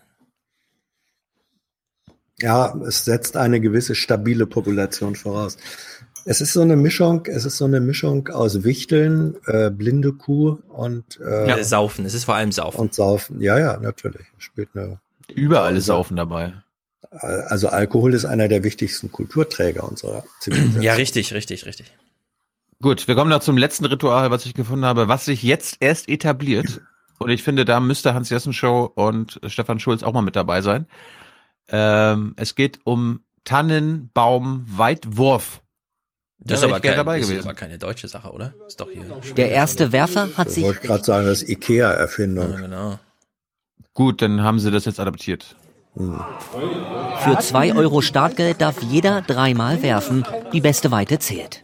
Ja, 2.39 2.75
es 2.87 3.05
setzt 3.05 3.37
eine 3.37 3.61
gewisse 3.61 3.93
stabile 3.93 4.47
Population 4.47 5.15
voraus. 5.15 5.57
Es 6.25 6.39
ist 6.41 6.53
so 6.53 6.61
eine 6.61 6.75
Mischung, 6.75 7.25
es 7.25 7.45
ist 7.45 7.57
so 7.57 7.65
eine 7.65 7.79
Mischung 7.79 8.27
aus 8.29 8.63
Wichteln, 8.63 9.35
äh, 9.47 9.69
blinde 9.69 10.13
Kuh 10.13 10.57
und 10.69 11.19
äh, 11.19 11.49
Ja, 11.49 11.63
Saufen, 11.63 12.05
es 12.05 12.13
ist 12.13 12.25
vor 12.25 12.35
allem 12.35 12.51
Saufen. 12.51 12.79
Und 12.79 12.93
Saufen, 12.93 13.41
ja, 13.41 13.59
ja, 13.59 13.77
natürlich. 13.77 14.25
Spielt 14.37 14.69
eine 14.75 14.99
Überall 15.33 15.77
ist 15.77 15.85
Saufen 15.85 16.17
dabei. 16.17 16.53
Also 17.09 17.69
Alkohol 17.69 18.13
ist 18.13 18.25
einer 18.25 18.47
der 18.47 18.63
wichtigsten 18.63 19.11
Kulturträger 19.11 19.83
unserer 19.87 20.23
Zivilisation. 20.39 20.81
Ja, 20.83 20.93
richtig, 20.93 21.33
richtig, 21.33 21.65
richtig. 21.65 21.91
Gut, 22.81 23.07
wir 23.07 23.15
kommen 23.15 23.29
noch 23.29 23.39
zum 23.41 23.57
letzten 23.57 23.85
Ritual, 23.85 24.31
was 24.31 24.45
ich 24.45 24.53
gefunden 24.53 24.85
habe, 24.85 25.07
was 25.07 25.25
sich 25.25 25.43
jetzt 25.43 25.77
erst 25.79 26.09
etabliert. 26.09 26.81
Und 27.19 27.29
ich 27.29 27.43
finde, 27.43 27.63
da 27.65 27.79
müsste 27.79 28.13
Hans 28.15 28.29
Jessen 28.31 28.53
Show 28.53 28.91
und 28.95 29.39
Stefan 29.45 29.79
Schulz 29.79 30.01
auch 30.03 30.13
mal 30.13 30.23
mit 30.23 30.35
dabei 30.35 30.61
sein. 30.61 30.87
Ähm, 31.69 32.33
es 32.37 32.55
geht 32.55 32.79
um 32.83 33.21
Tannenbaum-Weitwurf. 33.43 35.61
Das 36.39 36.57
ist, 36.59 36.63
Da 36.63 36.69
aber 36.69 36.79
kein, 36.79 36.95
dabei 36.95 37.17
das 37.19 37.27
ist 37.27 37.29
gewesen. 37.29 37.47
aber 37.47 37.53
keine 37.55 37.77
deutsche 37.77 38.07
Sache, 38.07 38.31
oder? 38.31 38.55
Ist 38.67 38.81
doch 38.81 38.89
hier. 38.91 39.05
Der 39.35 39.51
erste 39.51 39.91
Werfer 39.91 40.29
hat 40.35 40.47
Das 40.47 40.55
sich 40.55 40.63
wollte 40.63 40.79
ich 40.81 40.87
gerade 40.87 41.03
sagen, 41.03 41.27
das 41.27 41.43
ist 41.43 41.49
Ikea-Erfindung. 41.49 42.55
genau. 42.57 42.97
Gut, 43.93 44.21
dann 44.23 44.41
haben 44.41 44.57
sie 44.59 44.71
das 44.71 44.85
jetzt 44.85 44.99
adaptiert. 44.99 45.55
für 45.95 47.37
2 47.39 47.75
Euro 47.75 48.01
Startgeld 48.01 48.59
darf 48.61 48.81
jeder 48.81 49.21
dreimal 49.21 49.83
werfen. 49.83 50.25
Die 50.53 50.61
beste 50.61 50.89
Weite 50.89 51.19
zählt. 51.19 51.63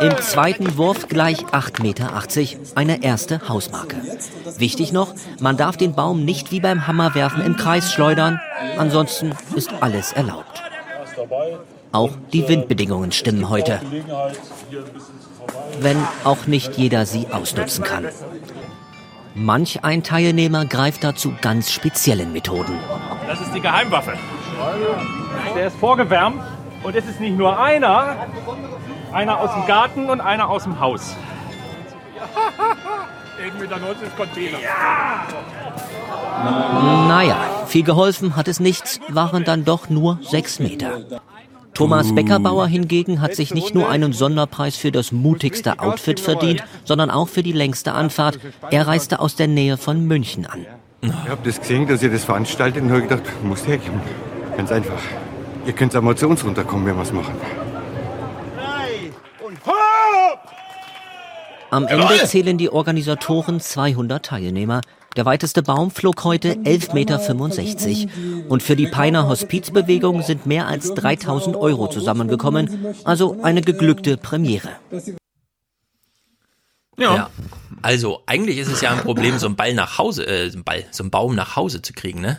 Im 0.00 0.16
zweiten 0.16 0.78
Wurf 0.78 1.08
gleich 1.08 1.44
8,80 1.44 1.82
Meter, 1.82 2.22
eine 2.74 3.02
erste 3.04 3.48
Hausmarke. 3.48 3.96
Wichtig 4.56 4.92
noch, 4.92 5.14
man 5.40 5.58
darf 5.58 5.76
den 5.76 5.94
Baum 5.94 6.24
nicht 6.24 6.50
wie 6.52 6.60
beim 6.60 6.86
Hammerwerfen 6.86 7.44
im 7.44 7.56
Kreis 7.56 7.92
schleudern, 7.92 8.40
ansonsten 8.78 9.32
ist 9.56 9.70
alles 9.80 10.12
erlaubt. 10.12 10.62
Auch 11.92 12.12
die 12.32 12.48
Windbedingungen 12.48 13.12
stimmen 13.12 13.50
heute, 13.50 13.80
wenn 15.80 15.98
auch 16.24 16.46
nicht 16.46 16.78
jeder 16.78 17.04
sie 17.04 17.26
ausnutzen 17.30 17.84
kann. 17.84 18.06
Manch 19.34 19.84
ein 19.84 20.02
Teilnehmer 20.02 20.64
greift 20.64 21.04
dazu 21.04 21.34
ganz 21.40 21.70
speziellen 21.70 22.32
Methoden. 22.32 22.78
Das 23.26 23.40
ist 23.40 23.54
die 23.54 23.60
Geheimwaffe. 23.60 24.14
Der 25.54 25.66
ist 25.66 25.76
vorgewärmt 25.76 26.42
und 26.82 26.96
es 26.96 27.06
ist 27.06 27.20
nicht 27.20 27.36
nur 27.36 27.58
einer, 27.58 28.16
einer 29.12 29.38
aus 29.38 29.52
dem 29.52 29.66
Garten 29.66 30.10
und 30.10 30.20
einer 30.20 30.48
aus 30.48 30.64
dem 30.64 30.80
Haus. 30.80 31.14
1,90 33.40 33.58
Meter 33.58 33.78
Container. 34.16 34.58
Naja, 37.08 37.36
viel 37.66 37.82
geholfen 37.82 38.36
hat 38.36 38.48
es 38.48 38.60
nichts, 38.60 39.00
waren 39.08 39.44
dann 39.44 39.64
doch 39.64 39.88
nur 39.88 40.18
sechs 40.22 40.58
Meter. 40.58 41.00
Thomas 41.72 42.14
Beckerbauer 42.14 42.66
hingegen 42.66 43.22
hat 43.22 43.34
sich 43.34 43.54
nicht 43.54 43.74
nur 43.74 43.88
einen 43.88 44.12
Sonderpreis 44.12 44.76
für 44.76 44.92
das 44.92 45.12
mutigste 45.12 45.80
Outfit 45.80 46.20
verdient, 46.20 46.62
sondern 46.84 47.10
auch 47.10 47.28
für 47.28 47.42
die 47.42 47.52
längste 47.52 47.92
Anfahrt. 47.92 48.38
Er 48.70 48.86
reiste 48.86 49.20
aus 49.20 49.36
der 49.36 49.48
Nähe 49.48 49.78
von 49.78 50.04
München 50.06 50.46
an. 50.46 50.66
Ich 51.00 51.10
habe 51.10 51.40
das 51.44 51.58
gesehen, 51.60 51.86
dass 51.86 52.02
ihr 52.02 52.10
das 52.10 52.24
veranstaltet 52.24 52.82
und 52.82 52.90
habe 52.90 53.02
gedacht, 53.02 53.22
muss 53.42 53.66
herkommen. 53.66 54.02
Ganz 54.56 54.70
einfach. 54.70 55.00
Ihr 55.66 55.72
könnt 55.72 55.94
auch 55.94 56.02
mal 56.02 56.16
zu 56.16 56.28
uns 56.28 56.44
runterkommen, 56.44 56.86
wenn 56.86 56.94
wir 56.94 57.00
was 57.00 57.12
machen. 57.12 57.34
Am 61.70 61.86
Ende 61.86 62.24
zählen 62.24 62.58
die 62.58 62.70
Organisatoren 62.70 63.60
200 63.60 64.24
Teilnehmer. 64.24 64.80
Der 65.16 65.24
weiteste 65.24 65.62
Baum 65.62 65.90
flog 65.90 66.24
heute 66.24 66.54
11,65 66.54 66.94
Meter. 66.94 68.48
Und 68.48 68.62
für 68.62 68.76
die 68.76 68.86
Peiner 68.86 69.28
Hospizbewegung 69.28 70.22
sind 70.22 70.46
mehr 70.46 70.66
als 70.66 70.94
3000 70.94 71.56
Euro 71.56 71.88
zusammengekommen. 71.88 72.94
Also 73.04 73.40
eine 73.42 73.60
geglückte 73.60 74.16
Premiere. 74.16 74.70
Ja. 76.98 77.30
Also, 77.82 78.22
eigentlich 78.26 78.58
ist 78.58 78.68
es 78.68 78.82
ja 78.82 78.90
ein 78.90 78.98
Problem, 78.98 79.38
so 79.38 79.46
einen 79.46 79.56
Ball 79.56 79.72
nach 79.72 79.96
Hause, 79.96 80.26
äh, 80.26 80.50
so 80.50 80.56
einen 80.56 80.64
Ball, 80.64 80.84
so 80.90 81.02
einen 81.02 81.10
Baum 81.10 81.34
nach 81.34 81.56
Hause 81.56 81.80
zu 81.80 81.94
kriegen, 81.94 82.20
ne? 82.20 82.38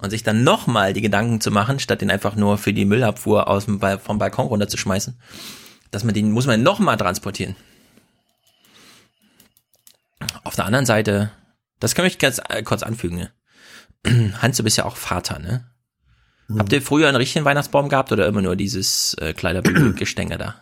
Und 0.00 0.10
sich 0.10 0.22
dann 0.22 0.44
nochmal 0.44 0.92
die 0.92 1.02
Gedanken 1.02 1.40
zu 1.40 1.50
machen, 1.50 1.78
statt 1.78 2.00
den 2.00 2.10
einfach 2.10 2.34
nur 2.34 2.56
für 2.56 2.72
die 2.72 2.86
Müllabfuhr 2.86 3.48
aus 3.48 3.66
dem 3.66 3.78
Bal 3.78 3.98
vom 3.98 4.18
Balkon 4.18 4.46
runterzuschmeißen, 4.46 5.20
dass 5.90 6.04
man 6.04 6.14
den, 6.14 6.30
muss 6.32 6.46
man 6.46 6.62
nochmal 6.62 6.96
transportieren. 6.96 7.54
Auf 10.44 10.56
der 10.56 10.64
anderen 10.64 10.86
Seite, 10.86 11.30
das 11.80 11.94
kann 11.94 12.06
ich 12.06 12.18
ganz 12.18 12.40
äh, 12.48 12.62
kurz 12.62 12.82
anfügen, 12.82 13.16
ne? 13.16 14.32
Hans, 14.42 14.56
du 14.56 14.62
bist 14.62 14.78
ja 14.78 14.84
auch 14.84 14.96
Vater, 14.96 15.38
ne? 15.38 15.70
Habt 16.58 16.72
ihr 16.72 16.82
früher 16.82 17.06
einen 17.06 17.16
richtigen 17.16 17.44
Weihnachtsbaum 17.44 17.88
gehabt 17.88 18.10
oder 18.10 18.26
immer 18.26 18.42
nur 18.42 18.56
dieses 18.56 19.14
äh, 19.14 19.32
Kleiderbügelgestänge 19.34 20.36
da? 20.36 20.56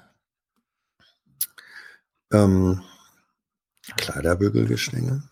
Ähm, 2.30 2.82
Kleiderbügelgestänge. 3.96 5.22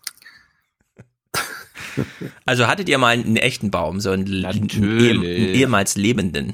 Also 2.45 2.67
hattet 2.67 2.89
ihr 2.89 2.97
mal 2.97 3.13
einen 3.13 3.37
echten 3.37 3.71
Baum, 3.71 3.99
so 3.99 4.11
einen, 4.11 4.45
einen, 4.45 4.61
Natürlich. 4.61 5.11
einen 5.11 5.23
ehemals 5.23 5.95
lebenden? 5.95 6.53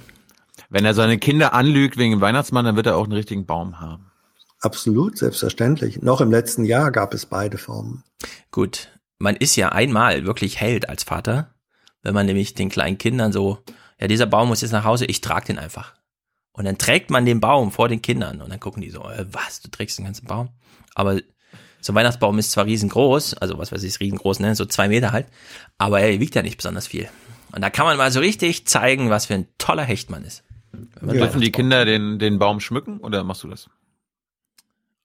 Wenn 0.70 0.86
er 0.86 0.94
seine 0.94 1.20
Kinder 1.20 1.54
anlügt 1.54 1.98
wegen 1.98 2.12
dem 2.12 2.22
Weihnachtsmann, 2.22 2.66
dann 2.66 2.76
wird 2.76 2.88
er 2.88 2.98
auch 2.98 3.04
einen 3.04 3.14
richtigen 3.14 3.46
Baum 3.46 3.80
haben. 3.80 4.12
Absolut, 4.60 5.18
selbstverständlich. 5.18 6.02
Noch 6.02 6.22
im 6.22 6.32
letzten 6.32 6.64
Jahr 6.64 6.92
gab 6.92 7.14
es 7.14 7.26
beide 7.26 7.58
Formen. 7.58 8.04
Gut, 8.50 8.90
man 9.20 9.36
ist 9.36 9.56
ja 9.56 9.70
einmal 9.70 10.26
wirklich 10.26 10.60
Held 10.60 10.90
als 10.90 11.04
Vater, 11.04 11.54
wenn 12.02 12.14
man 12.14 12.26
nämlich 12.26 12.54
den 12.54 12.70
kleinen 12.70 12.98
Kindern 12.98 13.32
so, 13.32 13.60
ja, 14.00 14.08
dieser 14.08 14.26
Baum 14.26 14.48
muss 14.48 14.62
jetzt 14.62 14.72
nach 14.72 14.86
Hause, 14.86 15.06
ich 15.06 15.22
trage 15.22 15.48
den 15.48 15.60
einfach. 15.60 15.94
Und 16.54 16.66
dann 16.66 16.78
trägt 16.78 17.10
man 17.10 17.26
den 17.26 17.40
Baum 17.40 17.72
vor 17.72 17.90
den 17.90 18.02
Kindern 18.02 18.42
und 18.42 18.50
dann 18.50 18.60
gucken 18.60 18.82
die 18.82 18.90
so, 18.90 19.04
äh, 19.10 19.26
was, 19.32 19.62
du 19.62 19.70
trägst 19.70 19.98
den 19.98 20.06
ganzen 20.06 20.28
Baum? 20.28 20.50
Aber 20.96 21.20
so 21.84 21.92
ein 21.94 21.96
Weihnachtsbaum 21.96 22.40
ist 22.40 22.52
zwar 22.52 22.66
riesengroß, 22.66 23.36
also 23.36 23.58
was 23.58 23.72
weiß 23.72 23.84
ich, 23.84 24.00
riesengroß, 24.00 24.40
ne, 24.40 24.56
so 24.56 24.66
zwei 24.66 24.88
Meter 24.88 25.12
halt, 25.12 25.28
aber 25.78 26.00
er 26.02 26.20
wiegt 26.20 26.36
ja 26.36 26.42
nicht 26.42 26.58
besonders 26.58 26.88
viel. 26.88 27.10
Und 27.52 27.62
da 27.62 27.70
kann 27.70 27.86
man 27.86 27.98
mal 27.98 28.12
so 28.12 28.20
richtig 28.20 28.66
zeigen, 28.68 29.10
was 29.10 29.28
für 29.28 29.36
ein 29.36 29.48
toller 29.58 29.84
Hecht 29.84 30.10
man 30.10 30.24
ist. 30.24 30.44
Man 31.02 31.16
Dürfen 31.18 31.42
die 31.42 31.52
Kinder 31.52 31.86
den, 31.86 32.18
den 32.18 32.40
Baum 32.40 32.60
schmücken 32.60 33.00
oder 33.00 33.24
machst 33.24 33.44
du 33.44 33.48
das? 33.48 33.70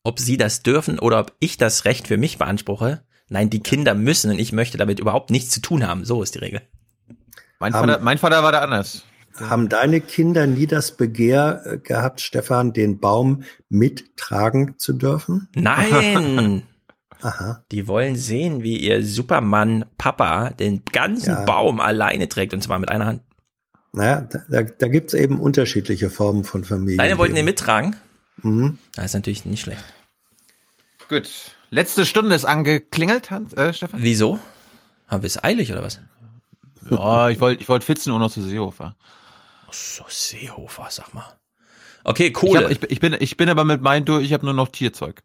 ob 0.04 0.18
sie 0.20 0.38
das 0.38 0.62
dürfen 0.62 0.98
oder 0.98 1.20
ob 1.20 1.34
ich 1.38 1.58
das 1.58 1.84
Recht 1.84 2.08
für 2.08 2.16
mich 2.16 2.38
beanspruche. 2.38 3.02
Nein, 3.28 3.50
die 3.50 3.60
Kinder 3.60 3.94
müssen 3.94 4.30
und 4.30 4.38
ich 4.38 4.52
möchte 4.52 4.78
damit 4.78 5.00
überhaupt 5.00 5.30
nichts 5.30 5.50
zu 5.50 5.60
tun 5.60 5.86
haben. 5.86 6.06
So 6.06 6.22
ist 6.22 6.34
die 6.34 6.38
Regel. 6.38 6.62
Mein 7.58 7.74
Haben- 7.74 7.88
Vater, 7.90 8.02
mein 8.02 8.16
Vater 8.16 8.42
war 8.42 8.52
da 8.52 8.60
anders. 8.60 9.02
Haben 9.34 9.68
deine 9.68 10.00
Kinder 10.00 10.46
nie 10.46 10.66
das 10.66 10.96
Begehr 10.96 11.60
äh, 11.64 11.78
gehabt, 11.78 12.20
Stefan, 12.22 12.72
den 12.72 12.98
Baum 13.00 13.42
mittragen 13.68 14.76
zu 14.78 14.94
dürfen? 14.94 15.48
Nein! 15.54 16.62
Aha. 17.22 17.64
Die 17.72 17.88
wollen 17.88 18.16
sehen, 18.16 18.62
wie 18.62 18.76
ihr 18.78 19.04
Supermann 19.04 19.84
Papa 19.98 20.50
den 20.50 20.84
ganzen 20.92 21.30
Ja. 21.30 21.44
Baum 21.44 21.80
alleine 21.80 22.28
trägt 22.28 22.54
und 22.54 22.62
zwar 22.62 22.78
mit 22.78 22.88
einer 22.90 23.06
Hand. 23.06 23.22
Naja, 23.92 24.20
da, 24.20 24.40
da, 24.48 24.62
da 24.62 24.88
gibt 24.88 25.08
es 25.08 25.14
eben 25.14 25.40
unterschiedliche 25.40 26.10
Formen 26.10 26.44
von 26.44 26.64
Familien. 26.64 26.98
Deine 26.98 27.18
wollten 27.18 27.34
den 27.34 27.44
mittragen? 27.44 27.96
Mhm. 28.42 28.78
Das 28.94 29.06
ist 29.06 29.14
natürlich 29.14 29.44
nicht 29.46 29.62
schlecht. 29.62 29.82
Gut. 31.08 31.28
Letzte 31.70 32.06
Stunde 32.06 32.34
ist 32.34 32.44
angeklingelt, 32.44 33.30
Hans, 33.30 33.52
äh, 33.54 33.72
Stefan. 33.72 34.00
Wieso? 34.02 34.38
Haben 35.08 35.22
wir 35.22 35.26
es 35.26 35.42
eilig 35.42 35.72
oder 35.72 35.82
was? 35.82 36.00
Ja, 36.90 37.28
ich 37.30 37.40
wollte 37.40 37.62
ich 37.62 37.68
wollte 37.68 37.84
Fitzen 37.84 38.12
und 38.12 38.20
noch 38.20 38.30
zu 38.30 38.42
Seehofer. 38.42 38.94
Ach 39.68 39.72
so, 39.72 40.04
Seehofer, 40.08 40.86
sag 40.90 41.12
mal. 41.14 41.24
Okay, 42.04 42.28
Ich, 42.28 42.34
Kohle. 42.34 42.64
hab, 42.64 42.70
ich, 42.70 42.82
ich, 42.90 43.00
bin, 43.00 43.16
ich 43.18 43.36
bin 43.36 43.48
aber 43.50 43.64
mit 43.64 43.82
meinen 43.82 44.04
durch, 44.04 44.24
ich 44.24 44.32
habe 44.32 44.44
nur 44.46 44.54
noch 44.54 44.68
Tierzeug. 44.68 45.22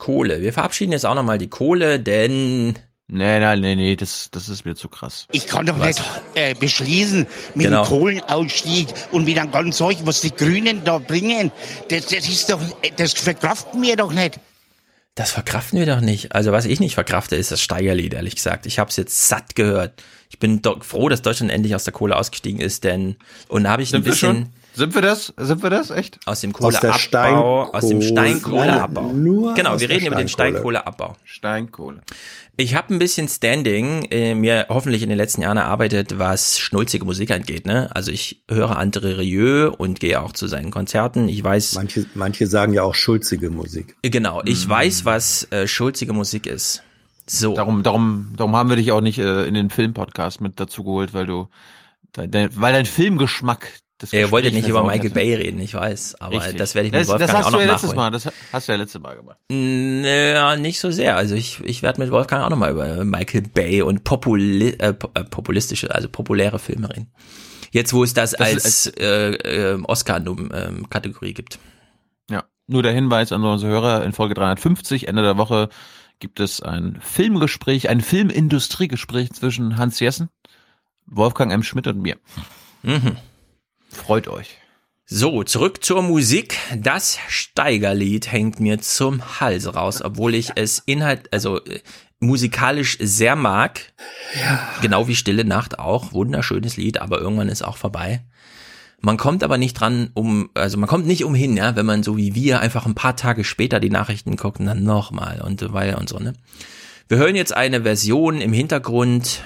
Kohle. 0.00 0.40
Wir 0.42 0.52
verabschieden 0.52 0.90
jetzt 0.90 1.06
auch 1.06 1.14
nochmal 1.14 1.38
die 1.38 1.48
Kohle, 1.48 2.00
denn. 2.00 2.74
Nee, 3.12 3.40
nein, 3.40 3.60
nee, 3.60 3.74
nee, 3.74 3.96
das, 3.96 4.28
das 4.30 4.48
ist 4.48 4.64
mir 4.64 4.76
zu 4.76 4.88
krass. 4.88 5.26
Ich 5.32 5.46
kann 5.48 5.66
doch 5.66 5.78
Was? 5.80 5.86
nicht 5.98 6.02
äh, 6.34 6.54
beschließen 6.54 7.26
mit 7.54 7.66
Genau. 7.66 7.82
dem 7.84 7.88
Kohlenausstieg 7.88 8.86
und 9.10 9.24
mit 9.24 9.36
einem 9.36 9.50
ganzen 9.50 9.72
Zeug, 9.72 9.98
was 10.04 10.20
die 10.20 10.30
Grünen 10.34 10.84
da 10.84 10.98
bringen. 10.98 11.50
Das, 11.88 12.06
das 12.06 12.28
ist 12.28 12.50
doch, 12.50 12.60
das 12.96 13.12
verkraften 13.14 13.82
wir 13.82 13.96
doch 13.96 14.12
nicht. 14.12 14.38
Das 15.16 15.32
verkraften 15.32 15.80
wir 15.80 15.86
doch 15.86 16.00
nicht. 16.00 16.36
Also 16.36 16.52
was 16.52 16.66
ich 16.66 16.78
nicht 16.78 16.94
verkrafte, 16.94 17.34
ist 17.34 17.50
das 17.50 17.60
Steigerlied, 17.60 18.14
ehrlich 18.14 18.36
gesagt. 18.36 18.64
Ich 18.66 18.78
habe 18.78 18.90
es 18.90 18.96
jetzt 18.96 19.26
satt 19.28 19.56
gehört. 19.56 20.00
Ich 20.28 20.38
bin 20.38 20.62
doch 20.62 20.84
froh, 20.84 21.08
dass 21.08 21.20
Deutschland 21.20 21.50
endlich 21.50 21.74
aus 21.74 21.82
der 21.82 21.92
Kohle 21.92 22.14
ausgestiegen 22.16 22.60
ist, 22.60 22.84
denn 22.84 23.16
und 23.48 23.64
da 23.64 23.70
habe 23.72 23.82
ich 23.82 23.88
ein 23.90 24.02
Sind 24.02 24.04
wir 24.04 24.12
bisschen 24.12 24.36
schon? 24.36 24.52
Sind 24.74 24.94
wir 24.94 25.02
das? 25.02 25.32
Sind 25.36 25.62
wir 25.62 25.70
das? 25.70 25.90
Echt? 25.90 26.18
aus 26.26 26.40
dem 26.40 26.54
Aus 26.54 26.74
Kohleabbau, 26.80 27.70
aus 27.72 27.88
dem 27.88 28.00
Steinkohle- 28.00 28.06
Steinkohleabbau. 28.62 29.12
Nur 29.12 29.54
Genau, 29.54 29.70
aus 29.70 29.80
wir 29.80 29.88
reden 29.90 30.06
über 30.06 30.16
den 30.16 30.28
Steinkohle. 30.28 30.78
Steinkohleabbau. 30.78 31.16
Steinkohle. 31.24 32.00
Ich 32.56 32.74
habe 32.74 32.94
ein 32.94 32.98
bisschen 32.98 33.26
Standing 33.28 34.04
äh, 34.10 34.34
mir 34.34 34.66
hoffentlich 34.68 35.02
in 35.02 35.08
den 35.08 35.16
letzten 35.18 35.42
Jahren 35.42 35.56
erarbeitet, 35.56 36.18
was 36.18 36.58
schnulzige 36.58 37.04
Musik 37.04 37.30
angeht. 37.30 37.64
Ne? 37.66 37.88
Also 37.94 38.12
ich 38.12 38.42
höre 38.50 38.76
Andre 38.76 39.18
Rieu 39.18 39.70
und 39.70 39.98
gehe 40.00 40.20
auch 40.20 40.32
zu 40.32 40.46
seinen 40.46 40.70
Konzerten. 40.70 41.28
Ich 41.28 41.42
weiß, 41.42 41.74
Manche, 41.74 42.04
manche 42.14 42.46
sagen 42.46 42.72
ja 42.74 42.82
auch 42.82 42.94
schulzige 42.94 43.50
Musik. 43.50 43.96
genau, 44.02 44.42
ich 44.44 44.68
weiß, 44.68 45.04
was 45.04 45.50
äh, 45.52 45.66
schulzige 45.66 46.12
Musik 46.12 46.46
ist. 46.46 46.82
So. 47.26 47.54
Darum, 47.54 47.82
darum, 47.82 48.32
darum 48.36 48.56
haben 48.56 48.68
wir 48.68 48.76
dich 48.76 48.92
auch 48.92 49.00
nicht 49.00 49.18
äh, 49.18 49.44
in 49.46 49.54
den 49.54 49.70
Filmpodcast 49.70 50.40
mit 50.40 50.58
dazu 50.60 50.84
geholt, 50.84 51.14
weil 51.14 51.26
du, 51.26 51.48
dein, 52.12 52.30
dein, 52.30 52.50
weil 52.60 52.72
dein 52.72 52.86
Filmgeschmack 52.86 53.68
das 54.00 54.14
Ihr 54.14 54.30
wolltet 54.30 54.52
Gespräch 54.52 54.62
nicht 54.62 54.70
über 54.70 54.82
Michael 54.82 55.02
hätte. 55.02 55.14
Bay 55.14 55.34
reden, 55.34 55.60
ich 55.60 55.74
weiß, 55.74 56.20
aber 56.20 56.36
Richtig. 56.36 56.56
das 56.56 56.74
werde 56.74 56.86
ich 56.86 56.92
mit 56.92 57.02
das, 57.02 57.08
Wolfgang 57.08 57.30
das 57.30 57.38
hast 57.38 57.46
auch 57.46 57.50
du 57.50 57.56
noch 57.56 57.60
ja 57.60 57.72
letztes 57.72 57.90
nachholen. 57.90 57.96
Mal, 57.96 58.10
das 58.10 58.32
hast 58.50 58.66
du 58.68 58.72
ja 58.72 58.78
letztes 58.78 59.00
Mal 59.02 59.16
gemacht. 59.16 59.36
Naja, 59.50 60.56
nicht 60.56 60.80
so 60.80 60.90
sehr. 60.90 61.16
Also 61.16 61.34
ich, 61.34 61.60
ich 61.64 61.82
werde 61.82 62.00
mit 62.00 62.10
Wolfgang 62.10 62.42
auch 62.44 62.48
nochmal 62.48 62.70
über 62.70 63.04
Michael 63.04 63.42
Bay 63.42 63.82
und 63.82 64.02
populi 64.04 64.70
äh, 64.70 64.88
äh, 64.88 64.94
populistische, 65.24 65.94
also 65.94 66.08
populäre 66.08 66.58
Filme 66.58 66.88
reden. 66.88 67.12
Jetzt, 67.72 67.92
wo 67.92 68.02
es 68.02 68.14
das, 68.14 68.30
Das 68.30 68.40
als 68.40 68.64
ist 68.64 68.98
äh, 69.00 69.32
äh, 69.74 69.82
Oscar-Kategorie 69.82 71.34
gibt. 71.34 71.58
Ja. 72.30 72.44
Nur 72.66 72.82
der 72.82 72.92
Hinweis 72.92 73.32
an 73.32 73.44
unsere 73.44 73.70
Hörer, 73.70 74.04
in 74.04 74.12
Folge 74.12 74.34
350, 74.34 75.08
Ende 75.08 75.22
der 75.22 75.36
Woche, 75.36 75.68
gibt 76.20 76.40
es 76.40 76.62
ein 76.62 76.98
Filmgespräch, 77.02 77.88
ein 77.90 78.00
Filmindustriegespräch 78.00 79.32
zwischen 79.32 79.76
Hans 79.76 80.00
Jessen, 80.00 80.30
Wolfgang 81.06 81.52
M. 81.52 81.62
Schmidt 81.62 81.86
und 81.86 82.00
mir. 82.00 82.16
Mhm. 82.82 83.16
Freut 83.90 84.28
euch. 84.28 84.56
So, 85.06 85.42
zurück 85.42 85.82
zur 85.82 86.02
Musik. 86.02 86.56
Das 86.76 87.18
Steigerlied 87.28 88.30
hängt 88.30 88.60
mir 88.60 88.80
zum 88.80 89.40
Hals 89.40 89.74
raus, 89.74 90.02
obwohl 90.02 90.36
ich 90.36 90.52
es 90.54 90.78
inhalt, 90.86 91.32
also 91.32 91.64
äh, 91.64 91.80
musikalisch 92.20 92.96
sehr 93.00 93.34
mag. 93.34 93.92
Genau 94.82 95.08
wie 95.08 95.16
Stille 95.16 95.44
Nacht 95.44 95.80
auch. 95.80 96.12
Wunderschönes 96.12 96.76
Lied, 96.76 97.00
aber 97.00 97.20
irgendwann 97.20 97.48
ist 97.48 97.62
auch 97.62 97.76
vorbei. 97.76 98.22
Man 99.00 99.16
kommt 99.16 99.42
aber 99.42 99.58
nicht 99.58 99.74
dran 99.74 100.10
um, 100.14 100.50
also 100.54 100.78
man 100.78 100.88
kommt 100.88 101.06
nicht 101.06 101.24
umhin, 101.24 101.56
ja, 101.56 101.74
wenn 101.74 101.86
man 101.86 102.02
so 102.02 102.16
wie 102.16 102.34
wir 102.34 102.60
einfach 102.60 102.86
ein 102.86 102.94
paar 102.94 103.16
Tage 103.16 103.44
später 103.44 103.80
die 103.80 103.90
Nachrichten 103.90 104.36
guckt 104.36 104.60
und 104.60 104.66
dann 104.66 104.84
nochmal 104.84 105.40
und 105.40 105.58
so 105.58 105.72
weiter 105.72 105.98
und 105.98 106.08
so, 106.08 106.18
ne. 106.18 106.34
Wir 107.08 107.18
hören 107.18 107.34
jetzt 107.34 107.56
eine 107.56 107.82
Version 107.82 108.40
im 108.40 108.52
Hintergrund 108.52 109.42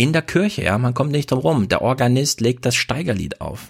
in 0.00 0.14
der 0.14 0.22
Kirche, 0.22 0.62
ja, 0.62 0.78
man 0.78 0.94
kommt 0.94 1.12
nicht 1.12 1.30
drum 1.30 1.40
rum. 1.40 1.68
Der 1.68 1.82
Organist 1.82 2.40
legt 2.40 2.64
das 2.64 2.74
Steigerlied 2.74 3.42
auf. 3.42 3.68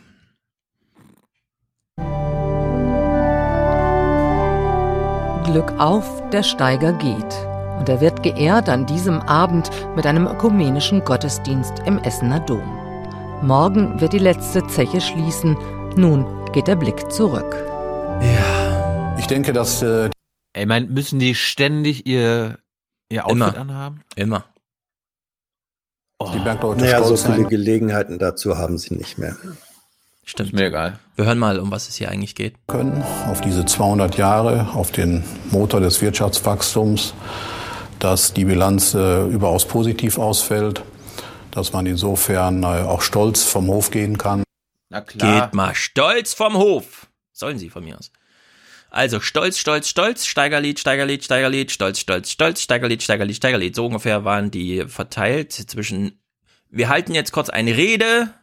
Glück 5.44 5.73
auf, 5.81 6.23
der 6.31 6.44
Steiger 6.44 6.92
geht. 6.92 7.34
Und 7.81 7.89
er 7.89 8.00
wird 8.00 8.23
geehrt 8.23 8.68
an 8.68 8.86
diesem 8.86 9.20
Abend 9.23 9.70
mit 9.97 10.07
einem 10.07 10.28
ökumenischen 10.28 11.05
Gottesdienst 11.05 11.81
im 11.86 11.99
Essener 11.99 12.39
Dom. 12.39 12.62
Morgen 13.42 14.00
wird 14.00 14.12
die 14.12 14.18
letzte 14.18 14.65
Zeche 14.68 15.00
schließen. 15.00 15.57
Nun 15.97 16.25
geht 16.52 16.68
der 16.68 16.76
Blick 16.76 17.10
zurück. 17.10 17.57
Ich 19.18 19.26
denke, 19.26 19.52
dass. 19.52 19.83
Äh 19.83 20.10
Ey, 20.52 20.67
mein, 20.67 20.92
müssen 20.92 21.18
die 21.18 21.34
ständig 21.34 22.07
ihr, 22.07 22.59
ihr 23.09 23.25
Outfit 23.25 23.36
Immer. 23.36 23.57
anhaben? 23.57 24.02
Immer. 24.15 24.44
Oh. 26.23 26.31
Die 26.34 26.39
naja, 26.39 27.02
so 27.02 27.16
viele 27.16 27.44
Gelegenheiten 27.44 28.18
dazu 28.18 28.58
haben 28.58 28.76
sie 28.76 28.94
nicht 28.94 29.16
mehr. 29.16 29.36
Stimmt. 30.23 30.52
mir 30.52 30.66
egal. 30.66 30.99
Wir 31.16 31.24
hören 31.24 31.39
mal, 31.39 31.58
um 31.58 31.70
was 31.70 31.89
es 31.89 31.97
hier 31.97 32.10
eigentlich 32.10 32.34
geht. 32.34 32.55
können 32.68 33.02
auf 33.26 33.40
diese 33.40 33.65
200 33.65 34.16
Jahre, 34.18 34.68
auf 34.74 34.92
den 34.92 35.24
Motor 35.50 35.81
des 35.81 36.02
Wirtschaftswachstums, 36.02 37.15
dass 37.99 38.34
die 38.34 38.44
Bilanz 38.44 38.92
äh, 38.94 39.26
überaus 39.28 39.66
positiv 39.66 40.18
ausfällt, 40.18 40.82
dass 41.50 41.73
man 41.73 41.86
insofern 41.86 42.62
äh, 42.65 42.66
auch 42.66 43.00
stolz 43.00 43.42
vom 43.42 43.68
Hof 43.68 43.90
gehen 43.90 44.18
kann. 44.18 44.44
Na 44.90 45.00
klar. 45.00 45.47
Geht 45.47 45.55
mal 45.55 45.74
stolz 45.74 46.34
vom 46.34 46.55
Hof. 46.58 47.07
Sollen 47.32 47.58
sie 47.58 47.70
von 47.70 47.82
mir 47.82 47.99
aus. 47.99 48.12
Also 48.91 49.20
stolz, 49.20 49.59
stolz, 49.59 49.89
stolz, 49.89 50.27
Steigerlied, 50.27 50.81
Steigerlied, 50.81 51.25
Steigerlied, 51.25 51.70
stolz, 51.70 52.01
stolz, 52.01 52.31
stolz, 52.33 52.60
Steigerlied, 52.60 53.02
Steigerlied, 53.02 53.36
Steigerlied. 53.36 53.77
So 53.77 53.86
ungefähr 53.86 54.25
waren 54.25 54.51
die 54.51 54.85
verteilt 54.89 55.52
zwischen, 55.52 56.20
wir 56.69 56.89
halten 56.89 57.15
jetzt 57.15 57.31
kurz 57.31 57.51
eine 57.51 57.77
Rede, 57.77 58.35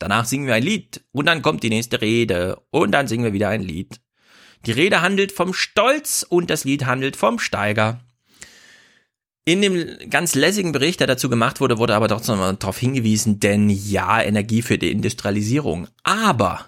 danach 0.00 0.24
singen 0.24 0.48
wir 0.48 0.54
ein 0.54 0.64
Lied 0.64 1.04
und 1.12 1.26
dann 1.26 1.42
kommt 1.42 1.62
die 1.62 1.70
nächste 1.70 2.00
Rede 2.00 2.60
und 2.70 2.90
dann 2.90 3.06
singen 3.06 3.24
wir 3.24 3.32
wieder 3.32 3.50
ein 3.50 3.62
Lied. 3.62 4.00
Die 4.66 4.72
Rede 4.72 5.00
handelt 5.00 5.30
vom 5.30 5.54
Stolz 5.54 6.26
und 6.28 6.50
das 6.50 6.64
Lied 6.64 6.84
handelt 6.84 7.14
vom 7.14 7.38
Steiger. 7.38 8.00
In 9.44 9.62
dem 9.62 10.10
ganz 10.10 10.34
lässigen 10.34 10.72
Bericht, 10.72 10.98
der 10.98 11.06
dazu 11.06 11.30
gemacht 11.30 11.60
wurde, 11.60 11.78
wurde 11.78 11.94
aber 11.94 12.08
doch 12.08 12.26
nochmal 12.26 12.56
darauf 12.56 12.78
hingewiesen, 12.78 13.38
denn 13.38 13.70
ja, 13.70 14.20
Energie 14.20 14.60
für 14.60 14.76
die 14.76 14.90
Industrialisierung. 14.90 15.86
Aber, 16.02 16.66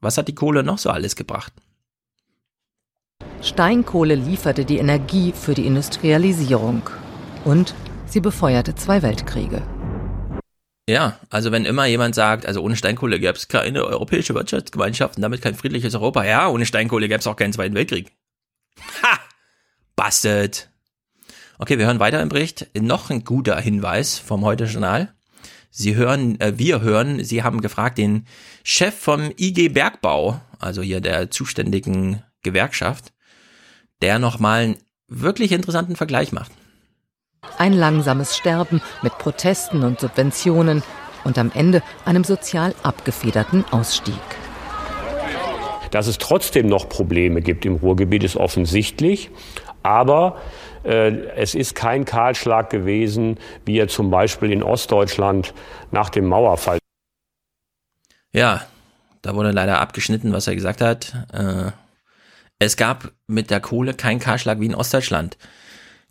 was 0.00 0.16
hat 0.16 0.28
die 0.28 0.34
Kohle 0.34 0.62
noch 0.62 0.78
so 0.78 0.90
alles 0.90 1.16
gebracht? 1.16 1.52
Steinkohle 3.46 4.16
lieferte 4.16 4.64
die 4.64 4.78
Energie 4.78 5.32
für 5.32 5.54
die 5.54 5.66
Industrialisierung. 5.66 6.82
Und 7.44 7.74
sie 8.06 8.20
befeuerte 8.20 8.74
zwei 8.74 9.02
Weltkriege. 9.02 9.62
Ja, 10.88 11.18
also 11.30 11.52
wenn 11.52 11.64
immer 11.64 11.86
jemand 11.86 12.14
sagt, 12.14 12.44
also 12.44 12.60
ohne 12.60 12.76
Steinkohle 12.76 13.18
gäbe 13.18 13.36
es 13.36 13.48
keine 13.48 13.84
europäische 13.84 14.34
Wirtschaftsgemeinschaft 14.34 15.16
und 15.16 15.22
damit 15.22 15.42
kein 15.42 15.54
friedliches 15.54 15.94
Europa. 15.94 16.24
Ja, 16.24 16.48
ohne 16.48 16.66
Steinkohle 16.66 17.08
gäbe 17.08 17.20
es 17.20 17.26
auch 17.26 17.36
keinen 17.36 17.52
Zweiten 17.52 17.74
Weltkrieg. 17.74 18.12
Ha! 19.02 19.18
Busted. 19.94 20.68
Okay, 21.58 21.78
wir 21.78 21.86
hören 21.86 22.00
weiter 22.00 22.20
im 22.20 22.28
Bericht. 22.28 22.68
Noch 22.78 23.10
ein 23.10 23.24
guter 23.24 23.58
Hinweis 23.60 24.18
vom 24.18 24.44
Heute-Journal. 24.44 25.14
Sie 25.70 25.94
hören, 25.94 26.40
äh, 26.40 26.54
wir 26.56 26.80
hören, 26.80 27.22
Sie 27.22 27.42
haben 27.42 27.60
gefragt 27.60 27.98
den 27.98 28.26
Chef 28.64 28.94
vom 28.94 29.32
IG 29.36 29.68
Bergbau, 29.68 30.40
also 30.58 30.82
hier 30.82 31.00
der 31.00 31.30
zuständigen 31.30 32.22
Gewerkschaft, 32.42 33.12
der 34.02 34.18
nochmal 34.18 34.62
einen 34.62 34.76
wirklich 35.08 35.52
interessanten 35.52 35.96
Vergleich 35.96 36.32
macht. 36.32 36.52
Ein 37.58 37.72
langsames 37.72 38.36
Sterben 38.36 38.82
mit 39.02 39.16
Protesten 39.18 39.84
und 39.84 40.00
Subventionen 40.00 40.82
und 41.24 41.38
am 41.38 41.50
Ende 41.54 41.82
einem 42.04 42.24
sozial 42.24 42.74
abgefederten 42.82 43.64
Ausstieg. 43.70 44.14
Dass 45.90 46.06
es 46.06 46.18
trotzdem 46.18 46.66
noch 46.66 46.88
Probleme 46.88 47.40
gibt 47.40 47.64
im 47.64 47.76
Ruhrgebiet, 47.76 48.24
ist 48.24 48.36
offensichtlich. 48.36 49.30
Aber 49.82 50.40
äh, 50.84 51.12
es 51.36 51.54
ist 51.54 51.74
kein 51.74 52.04
Kahlschlag 52.04 52.70
gewesen, 52.70 53.38
wie 53.64 53.78
er 53.78 53.88
zum 53.88 54.10
Beispiel 54.10 54.50
in 54.50 54.62
Ostdeutschland 54.62 55.54
nach 55.92 56.10
dem 56.10 56.26
Mauerfall. 56.26 56.78
Ja, 58.32 58.62
da 59.22 59.34
wurde 59.34 59.52
leider 59.52 59.80
abgeschnitten, 59.80 60.32
was 60.32 60.46
er 60.46 60.54
gesagt 60.54 60.80
hat. 60.80 61.14
Äh, 61.32 61.70
es 62.58 62.76
gab 62.76 63.12
mit 63.26 63.50
der 63.50 63.60
Kohle 63.60 63.94
keinen 63.94 64.20
Kahlschlag 64.20 64.60
wie 64.60 64.66
in 64.66 64.74
Ostdeutschland. 64.74 65.36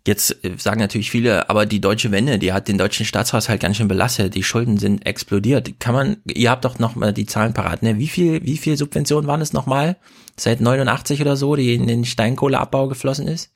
Jetzt 0.06 0.44
äh, 0.44 0.52
sagen 0.56 0.80
natürlich 0.80 1.10
viele, 1.10 1.50
aber 1.50 1.66
die 1.66 1.80
deutsche 1.80 2.12
Wende, 2.12 2.38
die 2.38 2.52
hat 2.52 2.68
den 2.68 2.78
deutschen 2.78 3.04
Staatshaushalt 3.04 3.60
ganz 3.60 3.76
schön 3.76 3.88
belastet. 3.88 4.34
Die 4.34 4.44
Schulden 4.44 4.78
sind 4.78 5.04
explodiert. 5.04 5.80
Kann 5.80 5.94
man, 5.94 6.16
ihr 6.26 6.50
habt 6.50 6.64
doch 6.64 6.78
noch 6.78 6.94
mal 6.94 7.12
die 7.12 7.26
Zahlen 7.26 7.54
parat, 7.54 7.82
ne? 7.82 7.98
Wie 7.98 8.06
viel, 8.06 8.44
wie 8.44 8.56
viel 8.56 8.76
Subventionen 8.76 9.26
waren 9.26 9.40
es 9.40 9.52
nochmal? 9.52 9.96
Seit 10.38 10.60
89 10.60 11.20
oder 11.20 11.36
so, 11.36 11.56
die 11.56 11.74
in 11.74 11.88
den 11.88 12.04
Steinkohleabbau 12.04 12.86
geflossen 12.86 13.26
ist? 13.26 13.50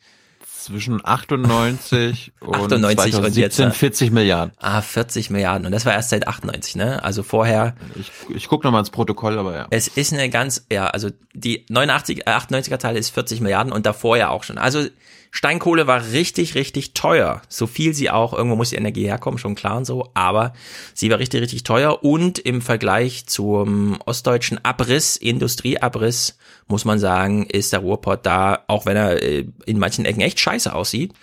Zwischen 0.61 1.01
98 1.05 2.33
und 2.41 2.55
98 2.55 3.15
und 3.15 3.23
2017 3.23 3.43
jetzt, 3.43 3.59
ne? 3.59 3.71
40 3.73 4.11
Milliarden. 4.11 4.53
Ah, 4.59 4.83
40 4.83 5.31
Milliarden. 5.31 5.67
Und 5.67 5.73
das 5.73 5.87
war 5.87 5.93
erst 5.93 6.11
seit 6.11 6.29
98, 6.29 6.77
ne? 6.77 7.03
Also 7.03 7.23
vorher. 7.23 7.75
Ich, 7.95 8.11
ich 8.35 8.49
gucke 8.49 8.67
nochmal 8.67 8.81
ins 8.81 8.91
Protokoll, 8.91 9.39
aber 9.39 9.57
ja. 9.57 9.67
Es 9.71 9.89
ist 9.89 10.13
eine 10.13 10.29
ganz, 10.29 10.67
ja, 10.71 10.87
also 10.87 11.09
die 11.33 11.65
89, 11.69 12.27
äh, 12.27 12.31
98er 12.31 12.79
Teil 12.79 12.97
ist 12.97 13.11
40 13.11 13.41
Milliarden 13.41 13.73
und 13.73 13.87
davor 13.87 14.17
ja 14.17 14.29
auch 14.29 14.45
schon. 14.45 14.59
Also 14.59 14.87
Steinkohle 15.31 15.87
war 15.87 16.11
richtig, 16.13 16.55
richtig 16.55 16.93
teuer. 16.93 17.43
So 17.49 17.67
viel 17.67 17.95
sie 17.95 18.11
auch, 18.11 18.33
irgendwo 18.33 18.57
muss 18.57 18.71
die 18.71 18.77
Energie 18.77 19.05
herkommen, 19.05 19.39
schon 19.39 19.55
klar 19.55 19.77
und 19.77 19.85
so, 19.85 20.11
aber 20.15 20.53
sie 20.93 21.11
war 21.11 21.19
richtig, 21.19 21.41
richtig 21.41 21.63
teuer 21.63 22.03
und 22.03 22.39
im 22.39 22.61
Vergleich 22.61 23.27
zum 23.27 24.01
ostdeutschen 24.05 24.65
Abriss, 24.65 25.17
Industrieabriss, 25.17 26.37
muss 26.67 26.85
man 26.85 26.99
sagen, 26.99 27.47
ist 27.47 27.73
der 27.73 27.81
Ruhrpott 27.81 28.27
da, 28.27 28.65
auch 28.67 28.87
wenn 28.87 28.97
er 28.97 29.23
äh, 29.23 29.47
in 29.67 29.79
manchen 29.79 30.05
Ecken 30.05 30.21
echt 30.21 30.41
scheiße 30.41 30.75
aussieht, 30.75 31.15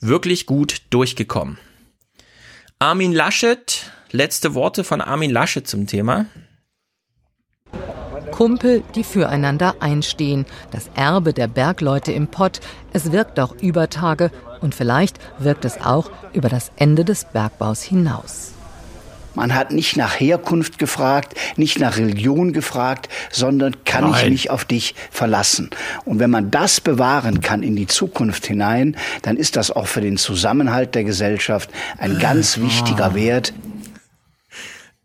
wirklich 0.00 0.46
gut 0.46 0.82
durchgekommen. 0.90 1.58
Armin 2.78 3.12
Laschet, 3.12 3.90
letzte 4.12 4.54
Worte 4.54 4.84
von 4.84 5.00
Armin 5.00 5.30
Laschet 5.30 5.66
zum 5.66 5.86
Thema. 5.86 6.26
Kumpel, 8.36 8.82
die 8.94 9.02
füreinander 9.02 9.76
einstehen. 9.80 10.44
Das 10.70 10.90
Erbe 10.94 11.32
der 11.32 11.46
Bergleute 11.46 12.12
im 12.12 12.28
Pott. 12.28 12.60
Es 12.92 13.10
wirkt 13.10 13.40
auch 13.40 13.54
über 13.62 13.88
Tage 13.88 14.30
und 14.60 14.74
vielleicht 14.74 15.18
wirkt 15.38 15.64
es 15.64 15.80
auch 15.80 16.10
über 16.34 16.50
das 16.50 16.70
Ende 16.76 17.06
des 17.06 17.24
Bergbaus 17.24 17.82
hinaus. 17.82 18.52
Man 19.34 19.54
hat 19.54 19.72
nicht 19.72 19.96
nach 19.96 20.20
Herkunft 20.20 20.78
gefragt, 20.78 21.34
nicht 21.56 21.80
nach 21.80 21.96
Religion 21.96 22.52
gefragt, 22.52 23.08
sondern 23.30 23.84
kann 23.84 24.10
ich 24.10 24.16
Nein. 24.16 24.32
mich 24.32 24.50
auf 24.50 24.66
dich 24.66 24.94
verlassen? 25.10 25.70
Und 26.04 26.18
wenn 26.18 26.30
man 26.30 26.50
das 26.50 26.82
bewahren 26.82 27.40
kann 27.40 27.62
in 27.62 27.74
die 27.74 27.86
Zukunft 27.86 28.46
hinein, 28.46 28.98
dann 29.22 29.38
ist 29.38 29.56
das 29.56 29.70
auch 29.70 29.86
für 29.86 30.02
den 30.02 30.18
Zusammenhalt 30.18 30.94
der 30.94 31.04
Gesellschaft 31.04 31.70
ein 31.96 32.18
ganz 32.18 32.58
wichtiger 32.60 33.14
Wert. 33.14 33.54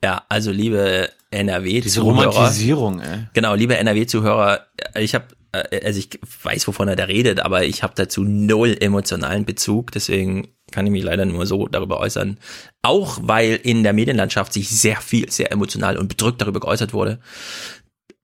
Ja, 0.04 0.24
also 0.30 0.52
liebe 0.52 1.10
NRW-Zuhörer. 1.32 1.84
Diese 1.84 2.02
Romantisierung, 2.02 3.00
ey. 3.02 3.28
Genau, 3.34 3.54
liebe 3.54 3.78
NRW-Zuhörer, 3.78 4.66
ich 4.96 5.14
habe, 5.16 5.26
also 5.52 6.00
ich 6.00 6.10
weiß, 6.44 6.68
wovon 6.68 6.88
er 6.88 6.96
da 6.96 7.06
redet, 7.06 7.40
aber 7.40 7.64
ich 7.66 7.84
habe 7.84 7.94
dazu 7.96 8.24
null 8.24 8.76
emotionalen 8.80 9.46
Bezug, 9.46 9.92
deswegen 9.92 10.50
kann 10.72 10.86
ich 10.86 10.92
mich 10.92 11.04
leider 11.04 11.26
nur 11.26 11.46
so 11.46 11.68
darüber 11.68 12.00
äußern. 12.00 12.38
Auch 12.82 13.20
weil 13.22 13.60
in 13.62 13.84
der 13.84 13.94
Medienlandschaft 13.94 14.54
sich 14.54 14.70
sehr 14.70 14.98
viel, 14.98 15.30
sehr 15.30 15.52
emotional 15.52 15.98
und 15.98 16.08
bedrückt 16.08 16.42
darüber 16.42 16.62
geäußert 16.62 16.94
wurde, 16.94 17.20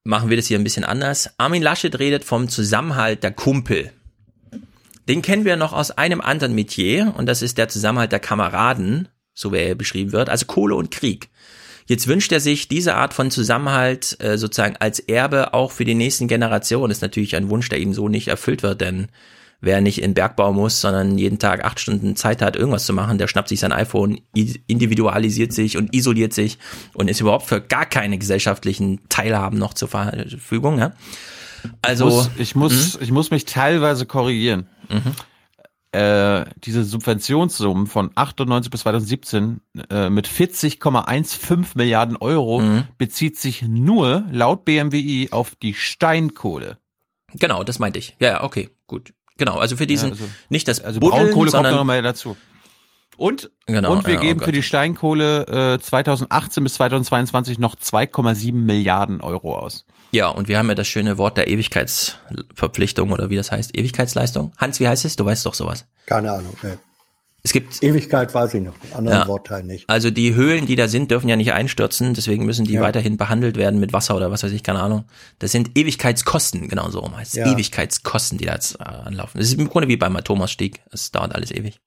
machen 0.03 0.29
wir 0.29 0.37
das 0.37 0.47
hier 0.47 0.57
ein 0.57 0.63
bisschen 0.63 0.85
anders. 0.85 1.29
Armin 1.37 1.61
Laschet 1.61 1.99
redet 1.99 2.23
vom 2.23 2.49
Zusammenhalt 2.49 3.23
der 3.23 3.31
Kumpel. 3.31 3.91
Den 5.07 5.21
kennen 5.21 5.45
wir 5.45 5.57
noch 5.57 5.73
aus 5.73 5.91
einem 5.91 6.21
anderen 6.21 6.55
Metier 6.55 7.13
und 7.17 7.27
das 7.27 7.41
ist 7.41 7.57
der 7.57 7.69
Zusammenhalt 7.69 8.11
der 8.11 8.19
Kameraden, 8.19 9.09
so 9.33 9.53
wie 9.53 9.57
er 9.57 9.75
beschrieben 9.75 10.11
wird, 10.11 10.29
also 10.29 10.45
Kohle 10.45 10.75
und 10.75 10.91
Krieg. 10.91 11.29
Jetzt 11.87 12.07
wünscht 12.07 12.31
er 12.33 12.41
sich 12.41 12.67
diese 12.67 12.95
Art 12.95 13.13
von 13.13 13.31
Zusammenhalt 13.31 14.17
äh, 14.19 14.37
sozusagen 14.37 14.75
als 14.77 14.99
Erbe 14.99 15.53
auch 15.53 15.71
für 15.71 15.85
die 15.85 15.95
nächsten 15.95 16.27
Generationen. 16.27 16.91
Ist 16.91 17.01
natürlich 17.01 17.35
ein 17.35 17.49
Wunsch, 17.49 17.69
der 17.69 17.79
ihm 17.79 17.93
so 17.93 18.09
nicht 18.09 18.27
erfüllt 18.27 18.61
wird, 18.61 18.81
denn 18.81 19.07
wer 19.61 19.81
nicht 19.81 20.01
in 20.01 20.13
Bergbau 20.13 20.53
muss, 20.53 20.81
sondern 20.81 21.17
jeden 21.17 21.39
Tag 21.39 21.63
acht 21.63 21.79
Stunden 21.79 22.15
Zeit 22.15 22.41
hat, 22.41 22.55
irgendwas 22.55 22.85
zu 22.85 22.93
machen, 22.93 23.17
der 23.17 23.27
schnappt 23.27 23.49
sich 23.49 23.59
sein 23.59 23.71
iPhone, 23.71 24.19
individualisiert 24.67 25.53
sich 25.53 25.77
und 25.77 25.95
isoliert 25.95 26.33
sich 26.33 26.59
und 26.93 27.09
ist 27.09 27.21
überhaupt 27.21 27.47
für 27.47 27.61
gar 27.61 27.85
keine 27.85 28.17
gesellschaftlichen 28.17 28.99
Teilhaben 29.09 29.57
noch 29.57 29.73
zur 29.73 29.87
Verfügung. 29.87 30.77
Ja? 30.77 30.91
Also 31.81 32.07
ich 32.07 32.13
muss, 32.13 32.29
ich 32.37 32.55
muss, 32.55 32.99
ich 33.01 33.11
muss 33.11 33.31
mich 33.31 33.45
teilweise 33.45 34.05
korrigieren. 34.05 34.67
Äh, 35.93 36.45
diese 36.57 36.83
Subventionssummen 36.83 37.87
von 37.87 38.11
98 38.15 38.69
bis 38.69 38.81
2017 38.81 39.61
äh, 39.89 40.09
mit 40.09 40.27
40,15 40.27 41.65
Milliarden 41.75 42.17
Euro 42.17 42.61
bezieht 42.97 43.37
sich 43.37 43.61
nur 43.61 44.25
laut 44.31 44.65
BMWI 44.65 45.29
auf 45.31 45.55
die 45.55 45.73
Steinkohle. 45.73 46.77
Genau, 47.33 47.63
das 47.63 47.79
meinte 47.79 47.99
ich. 47.99 48.15
Ja, 48.19 48.29
ja, 48.29 48.43
okay, 48.43 48.69
gut. 48.85 49.13
Genau, 49.37 49.57
also 49.57 49.77
für 49.77 49.87
diesen, 49.87 50.09
Ja, 50.09 50.13
also- 50.15 50.25
nicht 50.49 50.67
das 50.67 50.81
Also 50.81 50.99
Buddeln, 50.99 51.23
Braunkohle 51.27 51.51
kommt 51.51 51.63
sondern, 51.63 51.75
noch 51.75 51.83
mal 51.85 52.01
dazu. 52.01 52.35
Und, 53.15 53.49
Genau, 53.65 53.91
und 53.93 54.05
wir 54.05 54.13
ja, 54.15 54.19
oh 54.19 54.23
geben 54.23 54.39
Gott. 54.39 54.45
für 54.45 54.51
die 54.51 54.61
Steinkohle 54.63 55.75
äh, 55.75 55.79
2018 55.79 56.63
bis 56.63 56.75
2022 56.75 57.57
noch 57.59 57.75
2,7 57.75 58.53
Milliarden 58.53 59.21
Euro 59.21 59.57
aus. 59.57 59.85
Ja, 60.11 60.29
und 60.29 60.47
wir 60.47 60.57
haben 60.57 60.69
ja 60.69 60.75
das 60.75 60.87
schöne 60.87 61.17
Wort 61.17 61.37
der 61.37 61.47
Ewigkeitsverpflichtung 61.47 63.11
oder 63.11 63.29
wie 63.29 63.35
das 63.35 63.51
heißt, 63.51 63.77
Ewigkeitsleistung. 63.77 64.53
Hans, 64.57 64.79
wie 64.79 64.87
heißt 64.87 65.05
es? 65.05 65.15
Du 65.15 65.25
weißt 65.25 65.45
doch 65.45 65.53
sowas. 65.53 65.85
Keine 66.05 66.31
Ahnung. 66.31 66.55
Nee. 66.63 66.73
Es 67.43 67.53
gibt 67.53 67.81
Ewigkeit 67.81 68.33
weiß 68.33 68.55
ich 68.55 68.61
noch, 68.61 68.73
anderen 68.93 69.19
Ja. 69.19 69.27
Wortteil 69.27 69.63
nicht. 69.63 69.89
Also 69.89 70.11
die 70.11 70.33
Höhlen, 70.35 70.65
die 70.65 70.75
da 70.75 70.87
sind, 70.89 71.11
dürfen 71.11 71.29
ja 71.29 71.35
nicht 71.37 71.53
einstürzen, 71.53 72.13
deswegen 72.13 72.45
müssen 72.45 72.65
die 72.65 72.73
Ja. 72.73 72.81
weiterhin 72.81 73.15
behandelt 73.15 73.55
werden 73.55 73.79
mit 73.79 73.93
Wasser 73.93 74.15
oder 74.17 74.31
was 74.31 74.43
weiß 74.43 74.51
ich, 74.51 74.63
keine 74.63 74.79
Ahnung. 74.81 75.05
Das 75.39 75.51
sind 75.53 75.77
Ewigkeitskosten, 75.77 76.67
genau 76.67 76.89
so 76.89 76.99
rum 76.99 77.15
heißt 77.15 77.37
es. 77.37 77.45
Ja. 77.45 77.53
Ewigkeitskosten, 77.53 78.37
die 78.37 78.45
da 78.45 78.53
jetzt 78.53 78.79
äh, 78.79 78.83
anlaufen. 78.83 79.37
Das 79.37 79.47
ist 79.47 79.57
im 79.57 79.69
Grunde 79.69 79.87
wie 79.87 79.95
beim 79.97 80.17
Thomasstieg. 80.23 80.81
Es 80.91 81.11
dauert 81.11 81.33
alles 81.35 81.51
ewig. 81.51 81.79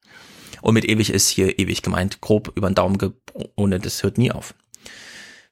Und 0.63 0.75
mit 0.75 0.87
ewig 0.89 1.11
ist 1.11 1.29
hier 1.29 1.59
ewig 1.59 1.83
gemeint, 1.83 2.21
grob 2.23 2.53
über 2.55 2.71
den 2.71 2.75
Daumen, 2.75 2.97
ge 2.97 3.11
ohne 3.57 3.81
das 3.81 4.03
hört 4.03 4.17
nie 4.19 4.31
auf. 4.31 4.55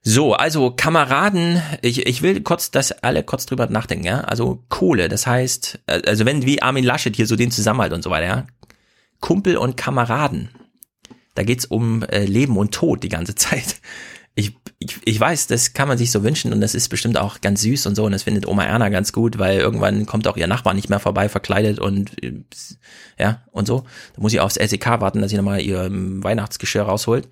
So, 0.02 0.33
also 0.33 0.70
Kameraden, 0.70 1.60
ich, 1.83 2.07
ich 2.07 2.23
will 2.23 2.41
kurz, 2.43 2.70
dass 2.70 2.93
alle 2.93 3.23
kurz 3.23 3.47
drüber 3.47 3.67
nachdenken, 3.67 4.07
ja. 4.07 4.20
Also 4.20 4.65
Kohle, 4.68 5.09
das 5.09 5.27
heißt, 5.27 5.81
äh, 5.86 6.02
also 6.07 6.25
wenn 6.25 6.47
wie 6.47 6.62
Armin 6.62 6.85
Laschet 6.85 7.15
hier 7.15 7.27
so 7.27 7.36
den 7.36 7.51
Zusammenhalt 7.51 7.93
und 7.93 8.02
so 8.02 8.10
weiter, 8.10 8.27
ja. 8.27 8.47
Kumpel 9.20 9.57
und 9.57 9.77
Kameraden. 9.77 10.51
Da 11.35 11.43
geht's 11.43 11.67
um 11.67 12.02
äh, 12.05 12.25
Leben 12.25 12.57
und 12.57 12.73
Tod 12.73 13.02
die 13.02 13.09
ganze 13.09 13.35
Zeit. 13.36 13.77
Ich, 14.39 14.57
ich, 14.78 15.00
ich 15.05 15.18
weiß, 15.18 15.49
das 15.49 15.73
kann 15.73 15.89
man 15.89 15.99
sich 15.99 16.12
so 16.12 16.23
wünschen 16.23 16.52
und 16.52 16.60
das 16.60 16.76
ist 16.76 16.91
bestimmt 16.91 17.18
auch 17.18 17.41
ganz 17.41 17.62
süß 17.62 17.86
und 17.86 17.97
so 17.97 18.05
und 18.05 18.12
das 18.12 18.23
findet 18.23 18.47
Oma 18.47 18.62
Erna 18.62 18.89
ganz 18.89 19.12
gut, 19.12 19.41
weil 19.41 19.58
irgendwann 19.58 20.07
kommt 20.07 20.28
auch 20.28 20.36
ihr 20.36 20.47
Nachbar 20.47 20.75
nicht 20.75 20.89
mehr 20.89 21.00
vorbei, 21.00 21.28
verkleidet 21.28 21.81
und 21.81 22.12
ja 23.18 23.42
und 23.50 23.67
so. 23.67 23.81
Da 24.15 24.23
muss 24.23 24.33
ich 24.33 24.39
aufs 24.39 24.55
SEK 24.55 25.00
warten, 25.00 25.20
dass 25.20 25.33
sie 25.33 25.36
nochmal 25.36 25.60
ihr 25.60 25.83
ähm, 25.83 26.23
Weihnachtsgeschirr 26.23 26.84
rausholt. 26.84 27.28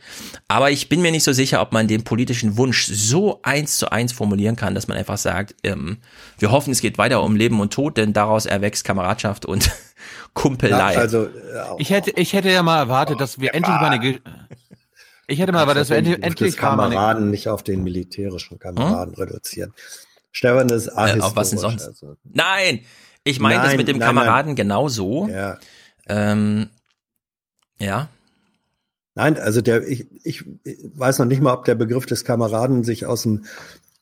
Aber 0.49 0.73
ich 0.73 0.89
bin 0.89 1.01
mir 1.01 1.13
nicht 1.13 1.23
so 1.23 1.33
sicher, 1.33 1.63
ob 1.63 1.71
man 1.71 1.87
den 1.87 2.03
politischen 2.03 2.57
Wunsch 2.57 2.87
so 2.87 3.39
eins 3.45 3.79
zu 3.79 3.93
eins 3.93 4.13
formulieren 4.13 4.57
kann, 4.57 4.75
dass 4.75 4.89
man 4.89 4.99
einfach 4.99 5.19
sagt, 5.19 5.55
ähm, 5.63 5.99
wir 6.41 6.51
hoffen, 6.51 6.73
es 6.73 6.81
geht 6.81 6.99
weiter 6.99 7.23
um 7.23 7.37
Leben 7.37 7.61
und 7.61 7.73
Tod, 7.73 7.99
denn 7.99 8.15
daraus 8.15 8.47
erwächst 8.47 8.83
Kameradschaft 8.83 9.47
und 9.47 9.71
Kumpelei. 10.35 10.95
Ja, 10.95 10.99
also, 10.99 11.27
äh, 11.27 11.29
Ich 11.79 11.91
hätte, 11.91 12.11
ich 12.11 12.33
hätte 12.33 12.51
ja 12.51 12.65
mal 12.65 12.79
erwartet, 12.79 13.21
dass 13.21 13.39
wir 13.39 13.55
endlich 13.55 13.77
mal 13.77 13.91
eine, 13.91 14.01
Ge 14.01 14.19
ich 15.27 15.41
hätte 15.41 15.53
mal 15.53 15.67
dass 15.75 15.91
wir 15.91 15.97
endlich, 15.97 16.23
endlich 16.23 16.57
Kameraden 16.57 17.31
nicht 17.31 17.49
auf 17.49 17.63
den 17.63 17.83
militärischen 17.83 18.59
Kameraden 18.59 19.15
reduzieren. 19.15 19.73
Stefan, 20.31 20.69
das 20.69 20.87
ist 20.87 20.97
Hm? 20.97 21.21
Äh, 21.21 21.23
auf 21.23 21.35
was 21.35 21.51
denn 21.51 21.59
sonst? 21.59 21.87
Also. 21.87 22.17
Nein, 22.25 22.81
ich 23.25 23.41
meine 23.41 23.57
das 23.57 23.69
Nein, 23.69 23.77
mit 23.79 23.89
dem 23.89 23.99
nein, 23.99 24.09
Kameraden 24.09 24.55
genauso. 24.55 25.29
Ja. 25.29 25.59
Ähm, 26.09 26.69
ja. 27.79 28.09
Nein, 29.15 29.39
also 29.39 29.63
der, 29.63 29.89
ich, 29.89 30.07
ich 30.25 30.45
weiß 30.65 31.19
noch 31.19 31.27
nicht 31.27 31.41
mal, 31.41 31.55
ob 31.55 31.65
der 31.65 31.75
Begriff 31.75 32.07
des 32.07 32.25
Kameraden 32.25 32.85
sich 32.85 33.07
aus 33.07 33.23
dem 33.23 33.47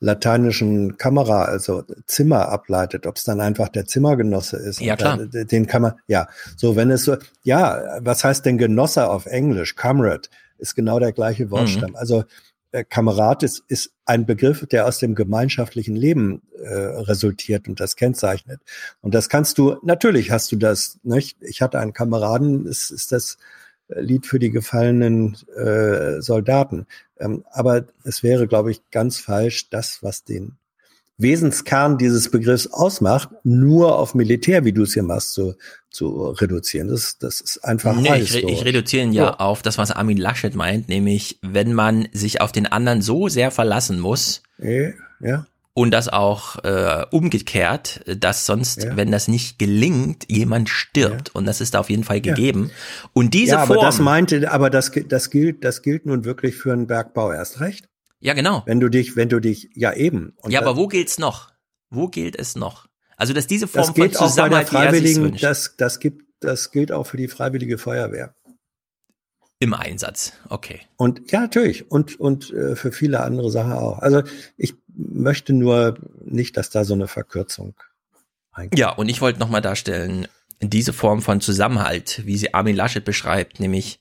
lateinischen 0.01 0.99
Kamera, 0.99 1.45
also 1.45 1.85
Zimmer 2.07 2.49
ableitet, 2.49 3.07
ob 3.07 3.17
es 3.17 3.25
dann 3.25 3.41
einfach 3.41 3.69
der 3.69 3.87
Zimmergenosse 3.87 4.57
ist. 4.57 4.81
Ja, 4.81 4.97
klar. 4.97 5.19
Den 5.19 5.67
kann 5.67 5.83
man, 5.83 5.95
ja, 6.09 6.29
so 6.57 6.77
wenn 6.77 6.91
es 6.91 7.05
so, 7.05 7.17
ja, 7.45 7.99
was 8.01 8.25
heißt 8.25 8.45
denn 8.45 8.59
Genosse 8.59 9.09
auf 9.09 9.27
Englisch? 9.27 9.77
Comrade 9.77 10.29
ist 10.59 10.75
genau 10.75 10.99
der 10.99 11.13
gleiche 11.13 11.51
Wortstamm. 11.51 11.91
Mhm. 11.91 11.97
Also 11.97 12.25
äh, 12.73 12.85
Kamerad 12.85 13.43
ist, 13.43 13.63
ist 13.69 13.93
ein 14.05 14.27
Begriff, 14.27 14.67
der 14.67 14.87
aus 14.87 14.99
dem 14.99 15.15
gemeinschaftlichen 15.15 15.95
Leben 15.95 16.43
äh, 16.59 16.75
resultiert 16.75 17.69
und 17.69 17.79
das 17.79 17.97
kennzeichnet. 17.97 18.61
Und 19.01 19.15
das 19.15 19.29
kannst 19.29 19.59
du, 19.59 19.77
natürlich 19.83 20.31
hast 20.31 20.51
du 20.51 20.57
das, 20.57 20.99
nicht? 21.05 21.37
Ich 21.41 21.63
hatte 21.63 21.79
einen 21.79 21.93
Kameraden, 21.93 22.67
ist, 22.67 22.91
ist 22.91 23.13
das 23.13 23.39
Lied 23.89 24.27
für 24.27 24.39
die 24.39 24.51
gefallenen 24.51 25.37
äh, 25.57 26.21
Soldaten. 26.21 26.87
Ähm, 27.19 27.45
aber 27.51 27.85
es 28.03 28.23
wäre, 28.23 28.49
glaube 28.49 28.71
ich, 28.71 28.81
ganz 28.91 29.19
falsch, 29.19 29.71
das, 29.71 30.03
was 30.03 30.25
den 30.25 30.57
Wesenskern 31.17 31.97
dieses 31.99 32.31
Begriffs 32.31 32.67
ausmacht, 32.67 33.29
nur 33.45 33.99
auf 33.99 34.15
Militär, 34.15 34.65
wie 34.65 34.73
du 34.73 34.83
es 34.83 34.95
hier 34.95 35.05
machst, 35.05 35.33
zu, 35.33 35.55
zu 35.91 36.31
reduzieren. 36.31 36.89
Das, 36.89 37.19
das 37.19 37.41
ist 37.41 37.65
einfach 37.65 37.95
Nee, 37.97 38.21
ich, 38.21 38.35
re 38.35 38.41
ich 38.41 38.65
reduziere 38.65 39.05
ihn 39.05 39.13
ja, 39.13 39.35
auf 39.35 39.63
das, 39.63 39.79
was 39.79 39.91
Armin 39.93 40.17
Laschet 40.19 40.55
meint, 40.57 40.89
nämlich 40.89 41.39
wenn 41.43 41.73
man 41.73 42.09
sich 42.13 42.41
auf 42.41 42.51
den 42.53 42.67
anderen 42.67 43.01
so 43.01 43.29
sehr 43.29 43.51
verlassen 43.53 44.01
muss 44.01 44.43
Ja, 44.59 44.91
ja. 45.21 45.47
und 45.73 45.93
das 45.93 46.09
auch 46.09 46.65
äh, 46.65 47.05
umgekehrt, 47.13 48.01
dass 48.19 48.45
sonst, 48.45 48.83
Ja. 48.83 48.97
wenn 48.97 49.13
das 49.13 49.29
nicht 49.29 49.59
gelingt, 49.61 50.25
jemand 50.29 50.69
stirbt. 50.69 51.33
Und 51.35 51.47
das 51.47 51.61
ist 51.61 51.75
da 51.75 51.81
auf 51.81 51.91
jeden 51.91 52.03
Fall 52.05 52.17
Ja. 52.17 52.35
gegeben. 52.35 52.71
Und 53.13 53.35
diese 53.35 53.53
ja, 53.53 53.59
aber 53.59 53.75
Form, 53.75 53.87
das 53.87 54.01
meinte, 54.01 54.51
aber 54.51 54.69
das, 54.69 54.91
das 55.09 55.31
gilt, 55.31 55.65
das 55.65 55.83
gilt 55.83 56.07
nun 56.07 56.25
wirklich 56.25 56.57
für 56.57 56.73
einen 56.73 56.89
Bergbau 56.89 57.33
erst 57.33 57.61
recht. 57.61 57.89
Ja 58.25 58.35
genau. 58.35 58.63
Wenn 58.67 58.81
du 58.81 58.89
dich, 58.89 59.15
wenn 59.15 59.29
du 59.29 59.39
dich, 59.39 59.71
ja 59.75 59.93
eben. 59.93 60.35
Und 60.43 60.51
ja, 60.51 60.61
aber 60.61 60.77
wo 60.77 60.89
gilt's 60.89 61.19
noch? 61.19 61.53
Wo 61.91 62.09
gilt 62.09 62.37
es 62.37 62.57
noch? 62.57 62.87
Also, 63.17 63.33
dass 63.33 63.47
diese 63.47 63.69
Form 63.69 63.83
das 63.83 63.87
von 63.89 63.95
gilt 63.95 64.17
auch 64.17 64.21
bei 64.21 64.49
der 64.49 64.67
Zusammenhalt, 64.67 64.67
er 64.67 64.71
Freiwilligen, 64.71 65.37
das, 65.37 65.77
das 65.77 66.01
gibt, 66.01 66.23
das 66.41 66.71
gilt 66.73 66.91
auch 66.91 67.05
für 67.05 67.17
die 67.17 67.29
Freiwillige 67.29 67.79
Feuerwehr. 67.79 68.35
im 69.61 69.75
Einsatz. 69.75 70.33
Okay. 70.49 70.81
Und 70.97 71.31
ja, 71.31 71.41
natürlich. 71.41 71.91
Und, 71.91 72.19
und 72.19 72.53
äh, 72.53 72.77
für 72.77 72.93
viele 72.93 73.21
andere 73.21 73.51
Sachen 73.51 73.73
auch. 73.73 73.99
Also 74.01 74.23
ich 74.57 74.75
möchte 74.89 75.53
nur 75.53 75.99
nicht, 76.25 76.57
dass 76.57 76.71
da 76.71 76.85
so 76.85 76.95
eine 76.95 77.09
Verkürzung 77.09 77.75
Ja, 78.75 78.91
und 78.91 79.09
ich 79.09 79.21
wollte 79.21 79.39
nochmal 79.39 79.63
darstellen, 79.63 80.29
diese 80.61 80.93
Form 80.93 81.23
von 81.23 81.41
Zusammenhalt, 81.41 82.23
wie 82.25 82.37
sie 82.37 82.55
Armin 82.55 82.77
Laschet 82.77 83.05
beschreibt, 83.05 83.61
nämlich 83.61 84.01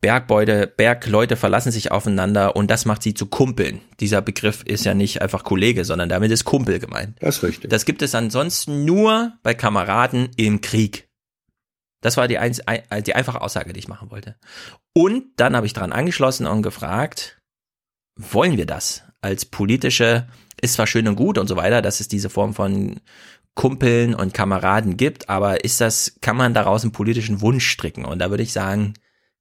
Bergbeude, 0.00 0.66
Bergleute 0.66 1.36
verlassen 1.36 1.72
sich 1.72 1.90
aufeinander 1.90 2.56
und 2.56 2.70
das 2.70 2.84
macht 2.84 3.02
sie 3.02 3.14
zu 3.14 3.26
Kumpeln. 3.26 3.80
Dieser 4.00 4.22
Begriff 4.22 4.62
ist 4.64 4.84
ja 4.84 4.94
nicht 4.94 5.22
einfach 5.22 5.44
Kollege, 5.44 5.84
sondern 5.84 6.08
damit 6.08 6.30
ist 6.30 6.44
Kumpel 6.44 6.78
gemeint. 6.78 7.16
Das 7.20 7.38
ist 7.38 7.42
richtig. 7.42 7.70
Das 7.70 7.84
gibt 7.84 8.02
es 8.02 8.14
ansonsten 8.14 8.84
nur 8.84 9.32
bei 9.42 9.54
Kameraden 9.54 10.30
im 10.36 10.60
Krieg. 10.60 11.08
Das 12.00 12.16
war 12.16 12.28
die, 12.28 12.38
ein, 12.38 12.54
die 13.04 13.14
einfache 13.14 13.40
Aussage, 13.40 13.72
die 13.72 13.80
ich 13.80 13.88
machen 13.88 14.10
wollte. 14.10 14.36
Und 14.92 15.24
dann 15.36 15.56
habe 15.56 15.66
ich 15.66 15.72
dran 15.72 15.92
angeschlossen 15.92 16.46
und 16.46 16.62
gefragt, 16.62 17.40
wollen 18.16 18.56
wir 18.56 18.66
das 18.66 19.02
als 19.20 19.44
politische, 19.44 20.28
ist 20.60 20.74
zwar 20.74 20.86
schön 20.86 21.08
und 21.08 21.16
gut 21.16 21.38
und 21.38 21.48
so 21.48 21.56
weiter, 21.56 21.82
dass 21.82 22.00
es 22.00 22.08
diese 22.08 22.30
Form 22.30 22.54
von 22.54 23.00
Kumpeln 23.56 24.14
und 24.14 24.34
Kameraden 24.34 24.96
gibt, 24.96 25.28
aber 25.28 25.64
ist 25.64 25.80
das, 25.80 26.18
kann 26.20 26.36
man 26.36 26.54
daraus 26.54 26.82
einen 26.82 26.92
politischen 26.92 27.40
Wunsch 27.40 27.66
stricken? 27.66 28.04
Und 28.04 28.18
da 28.18 28.30
würde 28.30 28.42
ich 28.42 28.52
sagen, 28.52 28.94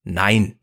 nein. 0.05 0.55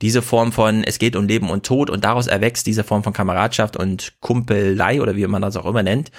Diese 0.00 0.22
Form 0.22 0.52
von, 0.52 0.82
es 0.84 0.98
geht 0.98 1.14
um 1.14 1.28
Leben 1.28 1.48
und 1.50 1.64
Tod 1.64 1.88
und 1.88 2.04
daraus 2.04 2.26
erwächst 2.26 2.66
diese 2.66 2.82
Form 2.82 3.04
von 3.04 3.12
Kameradschaft 3.12 3.76
und 3.76 4.14
Kumpelei 4.20 5.00
oder 5.00 5.16
wie 5.16 5.26
man 5.26 5.42
das 5.42 5.56
auch 5.56 5.66
immer 5.66 5.82
nennt. 5.82 6.10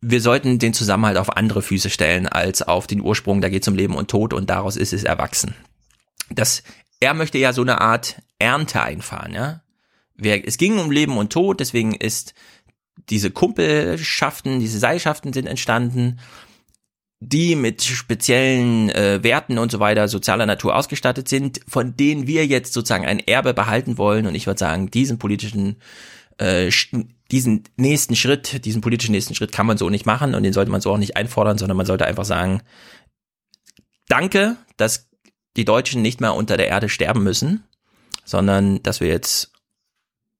Wir 0.00 0.20
sollten 0.20 0.58
den 0.58 0.72
Zusammenhalt 0.72 1.18
auf 1.18 1.36
andere 1.36 1.62
Füße 1.62 1.90
stellen 1.90 2.28
als 2.28 2.62
auf 2.62 2.86
den 2.86 3.00
Ursprung, 3.00 3.40
da 3.40 3.48
geht 3.48 3.62
es 3.62 3.68
um 3.68 3.74
Leben 3.74 3.94
und 3.94 4.10
Tod 4.10 4.32
und 4.32 4.48
daraus 4.48 4.76
ist 4.76 4.92
es 4.92 5.04
erwachsen. 5.04 5.54
Das, 6.30 6.62
er 7.00 7.12
möchte 7.12 7.38
ja 7.38 7.52
so 7.52 7.62
eine 7.62 7.80
Art 7.80 8.22
Ernte 8.38 8.82
einfahren, 8.82 9.34
ja. 9.34 9.60
Es 10.18 10.56
ging 10.56 10.78
um 10.78 10.90
Leben 10.90 11.18
und 11.18 11.32
Tod, 11.32 11.60
deswegen 11.60 11.92
ist 11.92 12.34
diese 13.10 13.30
Kumpelschaften, 13.30 14.60
diese 14.60 14.78
Seilschaften 14.78 15.32
sind 15.32 15.46
entstanden, 15.46 16.18
die 17.20 17.56
mit 17.56 17.82
speziellen 17.82 18.90
äh, 18.90 19.22
Werten 19.22 19.58
und 19.58 19.70
so 19.70 19.80
weiter 19.80 20.06
sozialer 20.08 20.46
Natur 20.46 20.76
ausgestattet 20.76 21.28
sind, 21.28 21.60
von 21.66 21.96
denen 21.96 22.26
wir 22.26 22.46
jetzt 22.46 22.74
sozusagen 22.74 23.06
ein 23.06 23.20
Erbe 23.20 23.54
behalten 23.54 23.96
wollen. 23.96 24.26
Und 24.26 24.34
ich 24.34 24.46
würde 24.46 24.58
sagen, 24.58 24.90
diesen 24.90 25.18
politischen, 25.18 25.76
äh, 26.38 26.70
diesen 27.30 27.64
nächsten 27.76 28.16
Schritt, 28.16 28.64
diesen 28.66 28.82
politischen 28.82 29.12
nächsten 29.12 29.34
Schritt 29.34 29.52
kann 29.52 29.66
man 29.66 29.78
so 29.78 29.88
nicht 29.88 30.04
machen 30.04 30.34
und 30.34 30.42
den 30.42 30.52
sollte 30.52 30.70
man 30.70 30.82
so 30.82 30.92
auch 30.92 30.98
nicht 30.98 31.16
einfordern, 31.16 31.56
sondern 31.56 31.76
man 31.76 31.86
sollte 31.86 32.06
einfach 32.06 32.26
sagen, 32.26 32.62
danke, 34.08 34.56
dass 34.76 35.08
die 35.56 35.64
Deutschen 35.64 36.02
nicht 36.02 36.20
mehr 36.20 36.34
unter 36.34 36.58
der 36.58 36.68
Erde 36.68 36.90
sterben 36.90 37.22
müssen, 37.22 37.64
sondern 38.24 38.82
dass 38.82 39.00
wir 39.00 39.08
jetzt 39.08 39.52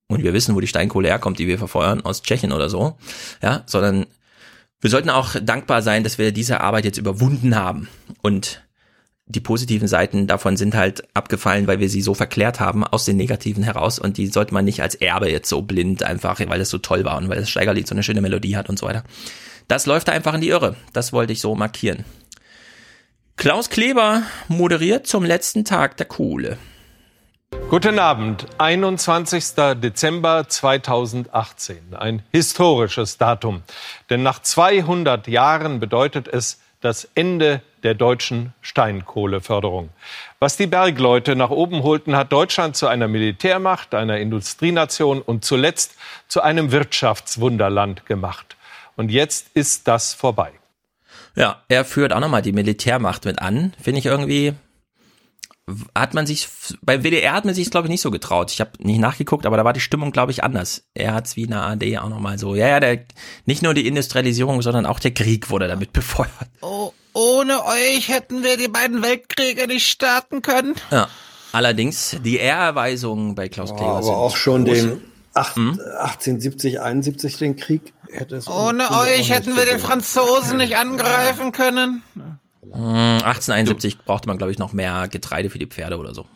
und 0.08 0.22
wir 0.22 0.34
wissen, 0.34 0.55
wo 0.55 0.60
die 0.60 0.68
Steinkohle 0.68 1.08
herkommt, 1.08 1.38
die 1.38 1.48
wir 1.48 1.58
verfeuern, 1.58 2.02
aus 2.02 2.22
Tschechien 2.22 2.52
oder 2.52 2.68
so, 2.68 2.96
ja, 3.42 3.64
sondern 3.66 4.06
wir 4.80 4.90
sollten 4.90 5.10
auch 5.10 5.36
dankbar 5.40 5.82
sein, 5.82 6.05
dass 6.05 6.18
wir 6.18 6.32
diese 6.32 6.60
Arbeit 6.60 6.84
jetzt 6.84 6.98
überwunden 6.98 7.56
haben. 7.56 7.88
Und 8.22 8.62
die 9.26 9.40
positiven 9.40 9.88
Seiten 9.88 10.26
davon 10.28 10.56
sind 10.56 10.74
halt 10.74 11.02
abgefallen, 11.14 11.66
weil 11.66 11.80
wir 11.80 11.88
sie 11.88 12.00
so 12.00 12.14
verklärt 12.14 12.60
haben 12.60 12.84
aus 12.84 13.05
den 13.05 13.16
negativen 13.16 13.64
heraus 13.64 13.98
und 13.98 14.18
die 14.18 14.28
sollte 14.28 14.55
man 14.55 14.64
nicht 14.64 14.82
als 14.82 14.94
Erbe 14.94 15.30
jetzt 15.30 15.48
so 15.48 15.62
blind 15.62 16.05
einfach, 16.05 16.38
weil 16.46 16.60
das 16.60 16.70
so 16.70 16.78
toll 16.78 17.05
war 17.05 17.16
und 17.16 17.28
weil 17.28 17.40
das 17.40 17.50
Steigerlied 17.50 17.88
so 17.88 17.94
eine 17.94 18.05
schöne 18.05 18.20
Melodie 18.20 18.56
hat 18.56 18.68
und 18.68 18.78
so 18.78 18.86
weiter. 18.86 19.02
Das 19.66 19.86
läuft 19.86 20.06
da 20.06 20.12
einfach 20.12 20.34
in 20.34 20.42
die 20.42 20.50
Irre. 20.50 20.76
Das 20.92 21.12
wollte 21.12 21.32
ich 21.32 21.40
so 21.40 21.56
markieren. 21.56 22.05
Klaus 23.36 23.68
Kleber 23.68 24.22
moderiert 24.46 25.08
zum 25.08 25.24
letzten 25.24 25.64
Tag 25.64 25.96
der 25.96 26.06
Kohle. 26.06 26.56
Guten 27.68 27.99
Abend, 27.99 28.47
21. 28.58 29.55
Dezember 29.83 30.49
2018. 30.49 31.94
Ein 31.97 32.23
historisches 32.31 33.18
Datum. 33.18 33.62
Denn 34.08 34.23
nach 34.23 34.41
200 34.41 35.26
Jahren 35.26 35.81
bedeutet 35.81 36.28
es 36.28 36.60
das 36.81 37.08
Ende 37.16 37.62
der 37.83 37.94
deutschen 37.94 38.55
Steinkohleförderung. 38.60 39.91
Was 40.39 40.57
die 40.57 40.68
Bergleute 40.68 41.34
nach 41.34 41.50
oben 41.50 41.83
holten, 41.83 42.16
hat 42.16 42.33
Deutschland 42.33 42.76
zu 42.76 42.86
einer 42.86 43.08
Militärmacht, 43.08 43.94
einer 43.94 44.18
Industrienation 44.18 45.20
und 45.20 45.44
zuletzt 45.44 45.97
zu 46.28 46.42
einem 46.42 46.70
Wirtschaftswunderland 46.70 48.07
gemacht. 48.07 48.57
Und 48.94 49.10
jetzt 49.10 49.49
ist 49.55 49.89
das 49.89 50.15
vorbei. 50.15 50.52
Ja, 51.34 51.62
er 51.68 51.84
führt 51.84 52.12
auch 52.12 52.20
nochmal 52.20 52.42
die 52.42 52.52
Militärmacht 52.52 53.25
mit 53.25 53.41
an. 53.41 53.73
Finde 53.83 53.99
ich 53.99 54.07
irgendwie, 54.07 54.55
hat 55.96 56.14
man 56.14 56.26
sich, 56.26 56.48
beim 56.82 57.02
WDR 57.02 57.32
hat 57.32 57.44
man 57.44 57.54
sich 57.54 57.70
glaube 57.70 57.86
ich, 57.86 57.90
nicht 57.90 58.00
so 58.00 58.10
getraut. 58.10 58.52
Ich 58.52 58.60
habe 58.60 58.70
nicht 58.78 59.00
nachgeguckt, 59.00 59.46
aber 59.46 59.56
da 59.56 59.64
war 59.64 59.72
die 59.72 59.80
Stimmung, 59.80 60.12
glaube 60.12 60.30
ich, 60.32 60.44
anders. 60.44 60.84
Er 60.94 61.14
hat's 61.14 61.34
wie 61.36 61.42
in 61.42 61.50
der 61.50 61.62
ARD 61.62 61.98
auch 61.98 62.08
nochmal 62.08 62.38
so, 62.38 62.54
ja, 62.54 62.68
ja, 62.68 62.80
der, 62.80 63.04
nicht 63.46 63.62
nur 63.62 63.74
die 63.74 63.86
Industrialisierung, 63.86 64.62
sondern 64.62 64.86
auch 64.86 65.00
der 65.00 65.12
Krieg 65.12 65.50
wurde 65.50 65.66
damit 65.68 65.92
befeuert. 65.92 66.30
Oh, 66.60 66.92
ohne 67.12 67.64
euch 67.64 68.08
hätten 68.08 68.44
wir 68.44 68.56
die 68.56 68.68
beiden 68.68 69.02
Weltkriege 69.02 69.66
nicht 69.66 69.88
starten 69.88 70.42
können. 70.42 70.74
Ja. 70.90 71.08
Allerdings, 71.52 72.16
die 72.24 72.36
Ehrerweisung 72.36 73.34
bei 73.34 73.48
Klaus 73.48 73.74
Kleber 73.74 73.92
aber 73.92 74.02
sind 74.02 74.14
auch 74.14 74.36
schon 74.36 74.64
groß. 74.66 74.74
den 74.78 75.00
acht- 75.32 75.56
1870, 75.56 76.80
71 76.80 77.38
den 77.38 77.56
Krieg 77.56 77.92
hätte 78.10 78.36
es. 78.36 78.46
Ohne 78.46 78.90
euch 78.90 79.30
hätten 79.30 79.56
wir 79.56 79.64
den. 79.64 79.78
Franzosen 79.78 80.58
nicht 80.58 80.76
angreifen 80.76 81.52
können. 81.52 82.02
Hm, 82.14 82.38
1871 82.72 83.98
brauchte 83.98 84.28
man, 84.28 84.38
glaube 84.38 84.52
ich, 84.52 84.58
noch 84.58 84.72
mehr 84.72 85.08
Getreide 85.08 85.50
für 85.50 85.58
die 85.58 85.66
Pferde 85.66 85.98
oder 85.98 86.14
so. 86.14 86.26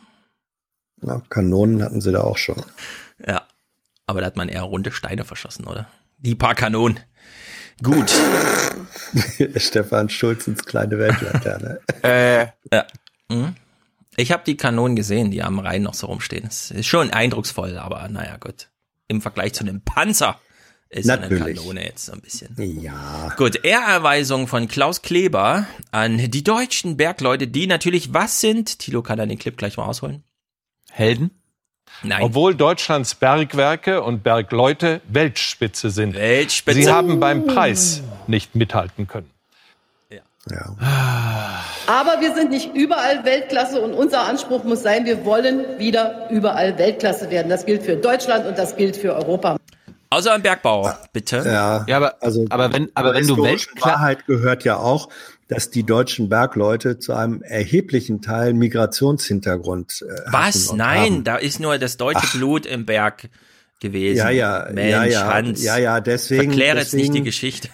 Ja, 1.02 1.22
Kanonen 1.28 1.82
hatten 1.82 2.00
sie 2.00 2.12
da 2.12 2.22
auch 2.22 2.36
schon. 2.36 2.62
Ja. 3.26 3.42
Aber 4.06 4.20
da 4.20 4.26
hat 4.26 4.36
man 4.36 4.48
eher 4.48 4.62
runde 4.62 4.92
Steine 4.92 5.24
verschossen, 5.24 5.66
oder? 5.66 5.88
Die 6.18 6.34
paar 6.34 6.54
Kanonen. 6.54 7.00
Gut. 7.82 8.10
Stefan 9.56 10.08
Schulz 10.08 10.46
ins 10.46 10.64
kleine 10.64 10.98
Weltlaterne. 10.98 11.80
äh. 12.02 12.46
Ja. 12.72 12.86
Hm. 13.30 13.54
Ich 14.16 14.32
habe 14.32 14.42
die 14.44 14.56
Kanonen 14.56 14.96
gesehen, 14.96 15.30
die 15.30 15.42
am 15.42 15.58
Rhein 15.60 15.82
noch 15.82 15.94
so 15.94 16.08
rumstehen. 16.08 16.46
Es 16.46 16.70
ist 16.70 16.86
schon 16.86 17.10
eindrucksvoll, 17.10 17.78
aber 17.78 18.06
naja, 18.08 18.36
gut. 18.36 18.68
Im 19.08 19.22
Vergleich 19.22 19.54
zu 19.54 19.64
einem 19.64 19.80
Panzer 19.80 20.38
ist 20.90 21.06
so 21.06 21.12
eine 21.12 21.22
Natürlich. 21.22 21.56
Kanone 21.56 21.84
jetzt 21.84 22.06
so 22.06 22.12
ein 22.12 22.20
bisschen. 22.20 22.54
Ja. 22.82 23.32
Gut, 23.36 23.64
Ehrerweisung 23.64 24.48
von 24.48 24.68
Klaus 24.68 25.02
Kleber 25.02 25.66
an 25.92 26.18
die 26.18 26.44
deutschen 26.44 26.96
Bergleute, 26.96 27.46
die 27.46 27.66
natürlich 27.66 28.12
was 28.12 28.40
sind? 28.40 28.80
Tilo 28.80 29.02
kann 29.02 29.16
dann 29.18 29.28
den 29.28 29.38
Clip 29.38 29.56
gleich 29.56 29.76
mal 29.76 29.86
ausholen. 29.86 30.24
Helden? 30.90 31.30
Nein. 32.02 32.22
Obwohl 32.22 32.54
Deutschlands 32.54 33.14
Bergwerke 33.14 34.02
und 34.02 34.22
Bergleute 34.22 35.00
Weltspitze 35.08 35.90
sind. 35.90 36.14
Weltspitze. 36.14 36.82
Sie 36.82 36.90
haben 36.90 37.20
beim 37.20 37.46
Preis 37.46 38.02
nicht 38.26 38.54
mithalten 38.54 39.06
können. 39.06 39.30
Ja. 40.50 40.74
Aber 41.86 42.20
wir 42.20 42.34
sind 42.34 42.50
nicht 42.50 42.74
überall 42.74 43.24
Weltklasse 43.24 43.80
und 43.80 43.92
unser 43.92 44.22
Anspruch 44.22 44.64
muss 44.64 44.82
sein, 44.82 45.04
wir 45.04 45.24
wollen 45.24 45.78
wieder 45.78 46.28
überall 46.30 46.78
Weltklasse 46.78 47.30
werden. 47.30 47.50
Das 47.50 47.66
gilt 47.66 47.82
für 47.82 47.96
Deutschland 47.96 48.46
und 48.46 48.56
das 48.56 48.76
gilt 48.76 48.96
für 48.96 49.14
Europa. 49.14 49.58
Außer 50.12 50.34
im 50.34 50.42
Bergbau, 50.42 50.92
bitte. 51.12 51.42
Ja, 51.46 51.84
ja 51.86 51.96
aber, 51.96 52.20
also, 52.20 52.44
aber 52.50 52.72
wenn, 52.72 52.90
aber 52.94 53.14
wenn 53.14 53.28
du 53.28 53.36
historischen 53.36 53.80
Wahrheit 53.80 54.26
gehört 54.26 54.64
ja 54.64 54.76
auch, 54.76 55.08
dass 55.46 55.70
die 55.70 55.84
deutschen 55.84 56.28
Bergleute 56.28 56.98
zu 56.98 57.12
einem 57.14 57.42
erheblichen 57.42 58.20
Teil 58.20 58.52
Migrationshintergrund 58.54 60.02
äh, 60.02 60.32
Was? 60.32 60.72
Nein, 60.72 61.12
haben. 61.12 61.24
da 61.24 61.36
ist 61.36 61.60
nur 61.60 61.78
das 61.78 61.96
deutsche 61.96 62.22
Ach. 62.24 62.34
Blut 62.34 62.66
im 62.66 62.86
Berg 62.86 63.30
gewesen. 63.80 64.18
Ja, 64.18 64.30
ja, 64.30 64.68
Mensch, 64.72 64.90
ja, 64.90 65.04
ja, 65.04 65.32
Hans. 65.32 65.62
ja, 65.62 65.78
ja, 65.78 66.00
deswegen. 66.00 66.42
Verkläre 66.42 66.78
jetzt 66.78 66.94
nicht 66.94 67.14
die 67.14 67.22
Geschichte. 67.22 67.68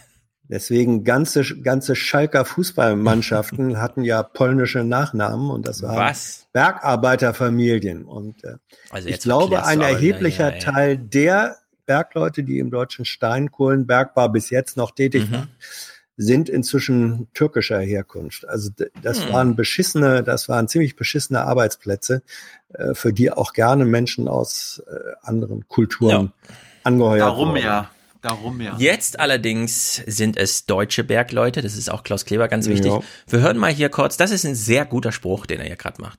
Deswegen 0.49 1.05
ganze, 1.05 1.43
ganze 1.43 1.97
Schalker 1.97 2.45
Fußballmannschaften 2.45 3.81
hatten 3.81 4.05
ja 4.05 4.23
polnische 4.23 4.85
Nachnamen 4.85 5.51
und 5.51 5.67
das 5.67 5.83
waren 5.83 5.97
Was? 5.97 6.47
Bergarbeiterfamilien. 6.53 8.05
Und 8.05 8.45
äh, 8.45 8.55
Also 8.91 9.09
ich 9.09 9.21
glaube, 9.21 9.65
ein 9.65 9.81
erheblicher 9.81 10.51
ja, 10.51 10.59
ja. 10.59 10.73
Teil 10.73 10.99
der 10.99 11.57
Bergleute, 11.87 12.43
die 12.43 12.59
im 12.59 12.71
deutschen 12.71 13.05
Steinkohlenbergbau 13.05 14.29
bis 14.29 14.51
jetzt 14.51 14.77
noch 14.77 14.91
tätig 14.91 15.29
Mhm. 15.29 15.33
waren, 15.33 15.49
sind 16.19 16.49
inzwischen 16.49 17.29
türkischer 17.35 17.79
Herkunft. 17.81 18.49
Also 18.49 18.71
das 19.03 19.25
Hm. 19.27 19.33
waren 19.33 19.57
beschissene, 19.57 20.23
das 20.23 20.49
waren 20.49 20.67
ziemlich 20.67 20.97
beschissene 20.97 21.43
Arbeitsplätze, 21.43 22.23
äh, 22.73 22.95
für 22.95 23.13
die 23.13 23.31
auch 23.31 23.53
gerne 23.53 23.85
Menschen 23.85 24.27
aus 24.27 24.83
äh, 24.91 24.95
anderen 25.23 25.69
Kulturen 25.69 26.33
angeheuert 26.85 27.21
Darum 27.21 27.51
wurden. 27.51 27.63
ja. 27.63 27.91
Darum 28.23 28.61
ja. 28.61 28.75
Jetzt 28.79 29.21
allerdings 29.21 29.97
sind 30.07 30.37
es 30.37 30.65
deutsche 30.67 31.05
Bergleute, 31.05 31.61
das 31.63 31.77
ist 31.77 31.91
auch 31.91 32.03
Klaus 32.03 32.25
Kleber 32.25 32.49
ganz 32.49 32.67
wichtig. 32.67 32.91
Ja. 32.91 33.01
Wir 33.29 33.41
hören 33.41 33.57
mal 33.59 33.71
hier 33.73 33.89
kurz, 33.91 34.17
das 34.17 34.31
ist 34.33 34.45
ein 34.45 34.55
sehr 34.57 34.85
guter 34.85 35.13
Spruch, 35.13 35.47
den 35.47 35.61
er 35.61 35.67
hier 35.67 35.77
gerade 35.77 36.01
macht. 36.01 36.19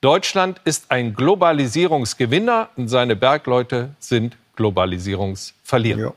Deutschland 0.00 0.60
ist 0.64 0.90
ein 0.90 1.14
Globalisierungsgewinner 1.14 2.70
und 2.76 2.88
seine 2.88 3.16
Bergleute 3.16 3.94
sind 3.98 4.36
Globalisierungsverlierer. 4.56 6.14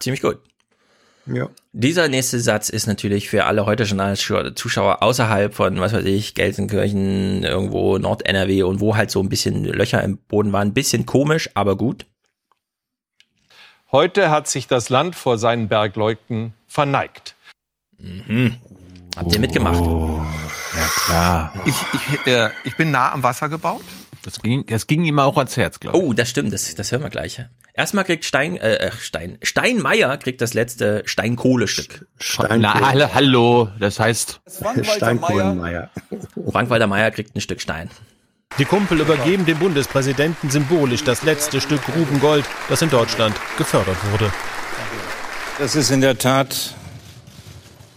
Ziemlich 0.00 0.22
gut. 0.22 0.38
Ja. 1.26 1.50
Dieser 1.72 2.08
nächste 2.08 2.38
Satz 2.40 2.68
ist 2.68 2.86
natürlich 2.86 3.28
für 3.28 3.44
alle 3.44 3.66
heute 3.66 3.84
Zuschauer 4.54 5.02
außerhalb 5.02 5.52
von, 5.52 5.80
was 5.80 5.92
weiß 5.92 6.04
ich, 6.04 6.34
Gelsenkirchen, 6.34 7.42
irgendwo 7.42 7.98
Nord-NRW 7.98 8.62
und 8.62 8.80
wo 8.80 8.96
halt 8.96 9.10
so 9.10 9.20
ein 9.20 9.28
bisschen 9.28 9.64
Löcher 9.64 10.02
im 10.02 10.16
Boden 10.16 10.52
waren. 10.52 10.68
Ein 10.68 10.74
bisschen 10.74 11.04
komisch, 11.04 11.50
aber 11.54 11.76
gut. 11.76 12.06
Heute 13.92 14.30
hat 14.30 14.48
sich 14.48 14.68
das 14.68 14.88
Land 14.88 15.16
vor 15.16 15.36
seinen 15.36 15.68
Bergleuten 15.68 16.54
verneigt. 16.66 17.34
Mhm. 17.98 18.56
Habt 19.16 19.32
ihr 19.32 19.40
mitgemacht? 19.40 19.82
Ja, 19.82 20.88
klar. 21.06 21.52
Ich, 21.64 21.74
ich, 21.94 22.26
äh, 22.26 22.50
ich 22.64 22.76
bin 22.76 22.90
nah 22.90 23.12
am 23.12 23.22
Wasser 23.22 23.48
gebaut. 23.48 23.82
Das 24.22 24.42
ging, 24.42 24.66
das 24.66 24.86
ging 24.86 25.04
ihm 25.04 25.18
auch 25.18 25.36
ans 25.38 25.56
Herz, 25.56 25.80
glaube 25.80 25.96
ich. 25.96 26.04
Oh, 26.04 26.12
das 26.12 26.28
stimmt, 26.28 26.52
das, 26.52 26.74
das 26.74 26.92
hören 26.92 27.02
wir 27.02 27.10
gleich. 27.10 27.40
Erstmal 27.74 28.04
kriegt 28.04 28.24
Stein, 28.24 28.56
äh, 28.56 28.90
Stein, 28.98 29.38
Steinmeier 29.42 30.16
kriegt 30.16 30.40
das 30.40 30.52
letzte 30.52 31.02
Steinkohlestück. 31.06 32.06
Na, 32.58 32.80
hallo, 32.80 33.08
hallo, 33.14 33.68
das 33.78 34.00
heißt 34.00 34.40
Steinkohlenmeier. 34.96 35.90
Frank-Walter 36.50 36.86
Meier 36.86 37.10
kriegt 37.10 37.36
ein 37.36 37.40
Stück 37.40 37.60
Stein. 37.60 37.90
Die 38.58 38.64
Kumpel 38.64 39.00
übergeben 39.00 39.44
dem 39.44 39.58
Bundespräsidenten 39.58 40.50
symbolisch 40.50 41.04
das 41.04 41.22
letzte 41.22 41.60
Stück 41.60 41.82
Grubengold, 41.84 42.44
das 42.68 42.82
in 42.82 42.90
Deutschland 42.90 43.36
gefördert 43.58 43.96
wurde. 44.10 44.32
Das 45.58 45.76
ist 45.76 45.90
in 45.90 46.00
der 46.00 46.18
Tat 46.18 46.74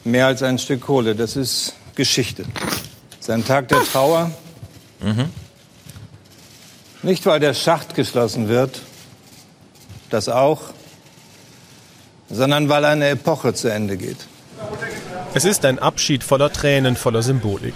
mehr 0.03 0.27
als 0.27 0.43
ein 0.43 0.59
Stück 0.59 0.81
Kohle. 0.81 1.15
Das 1.15 1.35
ist 1.35 1.73
Geschichte. 1.95 2.45
Es 3.13 3.19
ist 3.21 3.29
ein 3.29 3.45
Tag 3.45 3.67
der 3.69 3.83
Trauer. 3.83 4.31
Nicht, 7.03 7.25
weil 7.25 7.39
der 7.39 7.53
Schacht 7.53 7.95
geschlossen 7.95 8.49
wird, 8.49 8.81
das 10.09 10.27
auch, 10.27 10.61
sondern 12.29 12.67
weil 12.69 12.83
eine 12.85 13.09
Epoche 13.09 13.53
zu 13.53 13.71
Ende 13.71 13.95
geht. 13.97 14.17
Es 15.33 15.45
ist 15.45 15.63
ein 15.65 15.79
Abschied 15.79 16.23
voller 16.23 16.51
Tränen, 16.51 16.95
voller 16.95 17.21
Symbolik. 17.21 17.75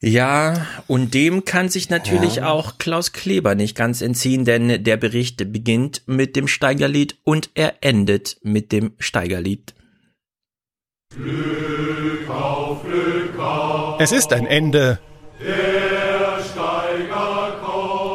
Ja, 0.00 0.66
und 0.86 1.12
dem 1.12 1.44
kann 1.44 1.68
sich 1.68 1.90
natürlich 1.90 2.36
Ja. 2.36 2.50
auch 2.50 2.78
Klaus 2.78 3.12
Kleber 3.12 3.56
nicht 3.56 3.76
ganz 3.76 4.00
entziehen, 4.00 4.44
denn 4.44 4.84
der 4.84 4.96
Bericht 4.96 5.38
beginnt 5.52 6.02
mit 6.06 6.36
dem 6.36 6.46
Steigerlied 6.46 7.16
und 7.24 7.50
er 7.54 7.74
endet 7.80 8.36
mit 8.42 8.70
dem 8.70 8.92
Steigerlied. 9.00 9.74
Es 13.98 14.12
ist 14.12 14.32
ein 14.32 14.46
Ende, 14.46 15.00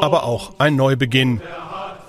aber 0.01 0.23
auch 0.23 0.53
ein 0.59 0.75
Neubeginn. 0.75 1.41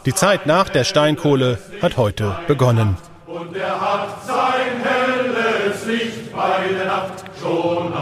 Die 0.06 0.14
Zeit 0.14 0.46
nach 0.46 0.68
der 0.68 0.84
Steinkohle 0.84 1.58
hat 1.82 1.96
heute 1.96 2.38
begonnen. 2.46 2.96
Und 3.26 3.56
er 3.56 3.80
hat 3.80 4.24
sein 4.24 4.80
helles 4.82 5.86
Licht 5.86 6.32
bei 6.32 6.68
der 6.68 6.86
Nacht 6.86 7.24
schon 7.40 7.92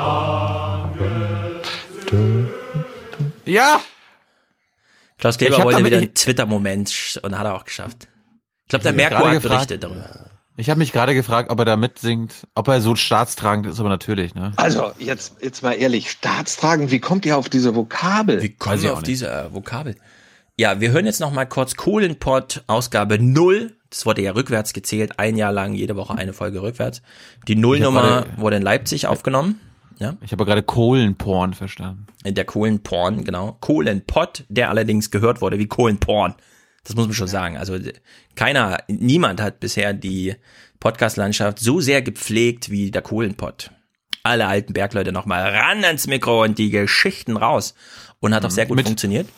Ja! 3.47 3.81
Klaus 5.19 5.39
Kleber 5.39 5.63
wollte 5.65 5.85
wieder 5.85 5.99
einen 5.99 6.15
Twitter-Moment 6.15 7.21
und 7.23 7.39
hat 7.39 7.47
er 7.47 7.55
auch 7.55 7.65
geschafft. 7.65 8.09
Ich 8.65 8.69
glaube, 8.69 8.83
der 8.83 8.93
Merkur 8.93 9.31
hat 9.31 9.43
berichtet 9.43 9.85
darüber. 9.85 10.32
Ich 10.63 10.71
habe 10.71 10.79
mich 10.79 10.93
gerade 10.93 11.13
gefragt, 11.13 11.51
ob 11.51 11.59
er 11.59 11.65
da 11.65 11.77
mitsingt, 11.77 12.47
ob 12.55 12.69
er 12.69 12.81
so 12.81 12.95
staatstragend 12.95 13.67
ist, 13.67 13.81
aber 13.81 13.89
natürlich, 13.89 14.37
ne? 14.37 14.53
Also, 14.55 14.93
jetzt, 15.01 15.43
jetzt 15.43 15.61
mal 15.65 15.73
ehrlich, 15.73 16.09
staatstragend, 16.09 16.93
wie 16.93 17.01
kommt 17.01 17.27
ihr 17.27 17.37
auf 17.37 17.49
diese 17.49 17.75
Vokabel? 17.75 18.41
Wie 18.41 18.51
kommen 18.51 18.81
wir 18.81 18.93
auf 18.93 19.03
diese 19.03 19.29
äh, 19.29 19.53
Vokabel? 19.53 19.97
Ja, 20.57 20.79
wir 20.79 20.93
hören 20.93 21.05
jetzt 21.05 21.19
noch 21.19 21.33
mal 21.33 21.47
kurz 21.47 21.75
Kohlenpott 21.75 22.63
Ausgabe 22.69 23.19
0. 23.19 23.73
Das 23.91 24.07
wurde 24.07 24.23
ja 24.23 24.31
rückwärts 24.35 24.73
gezählt, 24.73 25.19
ein 25.19 25.37
Jahr 25.37 25.51
lang, 25.51 25.75
jede 25.75 25.97
Woche 25.97 26.15
eine 26.15 26.33
Folge 26.33 26.63
rückwärts. 26.63 27.03
Die 27.49 27.57
Nullnummer 27.57 28.27
wurde 28.37 28.55
in 28.55 28.63
Leipzig 28.63 29.09
aufgenommen. 29.09 29.59
Ja. 29.99 30.15
Ich 30.21 30.31
habe 30.31 30.45
gerade 30.45 30.63
Kohlenporn 30.63 31.55
verstanden. 31.55 32.07
Der 32.25 32.45
Kohlenporn, 32.45 33.25
genau. 33.25 33.57
Kohlenpott, 33.59 34.45
der 34.49 34.71
allerdings 34.71 35.11
gehört 35.11 35.41
wurde 35.41 35.59
wie 35.59 35.67
Kohlenporn. 35.67 36.37
Das 36.85 36.97
muss 36.97 37.07
man 37.07 37.15
schon 37.15 37.29
sagen. 37.29 37.57
Also 37.57 37.79
keiner, 38.35 38.79
niemand 38.89 39.41
hat 39.41 39.61
bisher 39.61 39.93
die 39.93 40.35
Podcast-Landschaft 40.81 41.59
so 41.61 41.81
sehr 41.81 42.03
gepflegt 42.03 42.71
wie 42.71 42.91
der 42.91 43.03
Kohlenpott. 43.03 43.71
Alle 44.25 44.47
alten 44.47 44.73
Bergleute 44.73 45.13
nochmal 45.13 45.55
ran 45.55 45.85
ans 45.85 46.07
Mikro 46.07 46.43
und 46.43 46.59
die 46.59 46.71
Geschichten 46.71 47.37
raus. 47.37 47.75
Und 48.21 48.35
hat 48.35 48.45
auch 48.45 48.51
sehr 48.51 48.67
gut 48.67 48.77
Mit- 48.77 48.87
funktioniert. 48.87 49.29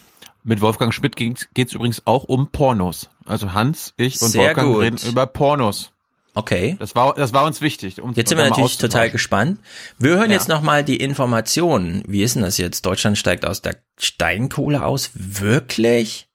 Mit 0.46 0.60
Wolfgang 0.60 0.92
Schmidt 0.92 1.16
geht 1.16 1.46
es 1.56 1.72
übrigens 1.72 2.02
auch 2.06 2.24
um 2.24 2.50
Pornos. 2.50 3.08
Also 3.24 3.54
Hans, 3.54 3.94
ich 3.96 4.20
und 4.20 4.28
Sehr 4.28 4.48
Wolfgang 4.48 4.72
gut. 4.74 4.82
reden 4.82 4.98
über 5.08 5.26
Pornos. 5.26 5.90
Okay. 6.34 6.76
Das 6.80 6.94
war, 6.94 7.14
das 7.14 7.32
war 7.32 7.44
uns 7.46 7.62
wichtig. 7.62 8.00
Um 8.02 8.12
Jetzt 8.12 8.28
sind 8.28 8.36
wir 8.36 8.48
natürlich 8.50 8.76
total 8.76 9.08
gespannt. 9.10 9.60
Wir 9.98 10.16
hören 10.16 10.30
Ja. 10.30 10.36
jetzt 10.36 10.48
nochmal 10.48 10.84
die 10.84 10.96
Informationen. 10.96 12.02
Wie 12.06 12.22
ist 12.22 12.34
denn 12.34 12.42
das 12.42 12.58
jetzt? 12.58 12.84
Deutschland 12.84 13.16
steigt 13.16 13.46
aus 13.46 13.62
der 13.62 13.76
Steinkohle 13.98 14.84
aus? 14.84 15.10
Wirklich? 15.14 16.28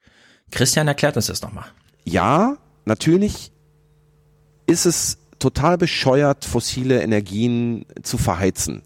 Christian 0.51 0.87
erklärt 0.87 1.15
uns 1.15 1.27
das 1.27 1.41
nochmal. 1.41 1.65
Ja, 2.03 2.57
natürlich 2.85 3.51
ist 4.65 4.85
es 4.85 5.17
total 5.39 5.77
bescheuert, 5.77 6.45
fossile 6.45 7.01
Energien 7.01 7.85
zu 8.03 8.17
verheizen. 8.17 8.83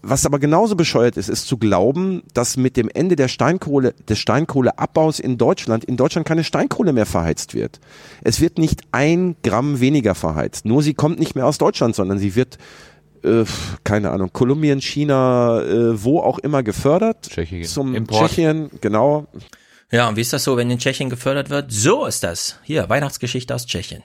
Was 0.00 0.24
aber 0.24 0.38
genauso 0.38 0.76
bescheuert 0.76 1.16
ist, 1.16 1.28
ist 1.28 1.48
zu 1.48 1.58
glauben, 1.58 2.22
dass 2.32 2.56
mit 2.56 2.76
dem 2.76 2.88
Ende 2.88 3.16
der 3.16 3.26
Steinkohle, 3.26 3.94
des 4.08 4.18
Steinkohleabbaus 4.18 5.18
in 5.18 5.38
Deutschland, 5.38 5.84
in 5.84 5.96
Deutschland 5.96 6.26
keine 6.26 6.44
Steinkohle 6.44 6.92
mehr 6.92 7.06
verheizt 7.06 7.52
wird. 7.52 7.80
Es 8.22 8.40
wird 8.40 8.58
nicht 8.58 8.82
ein 8.92 9.36
Gramm 9.42 9.80
weniger 9.80 10.14
verheizt. 10.14 10.64
Nur 10.64 10.82
sie 10.82 10.94
kommt 10.94 11.18
nicht 11.18 11.34
mehr 11.34 11.46
aus 11.46 11.58
Deutschland, 11.58 11.96
sondern 11.96 12.18
sie 12.18 12.36
wird, 12.36 12.58
äh, 13.24 13.44
keine 13.82 14.10
Ahnung, 14.10 14.30
Kolumbien, 14.32 14.80
China, 14.80 15.62
äh, 15.62 16.02
wo 16.02 16.20
auch 16.20 16.38
immer 16.38 16.62
gefördert. 16.62 17.28
Tschechien. 17.28 17.64
Zum 17.64 17.94
Import. 17.96 18.30
Tschechien, 18.30 18.70
genau. 18.80 19.26
Ja, 19.90 20.06
und 20.08 20.16
wie 20.16 20.20
ist 20.20 20.32
das 20.34 20.44
so, 20.44 20.56
wenn 20.56 20.70
in 20.70 20.78
Tschechien 20.78 21.08
gefördert 21.08 21.48
wird? 21.48 21.72
So 21.72 22.04
ist 22.04 22.22
das. 22.22 22.58
Hier, 22.62 22.88
Weihnachtsgeschichte 22.90 23.54
aus 23.54 23.66
Tschechien. 23.66 24.02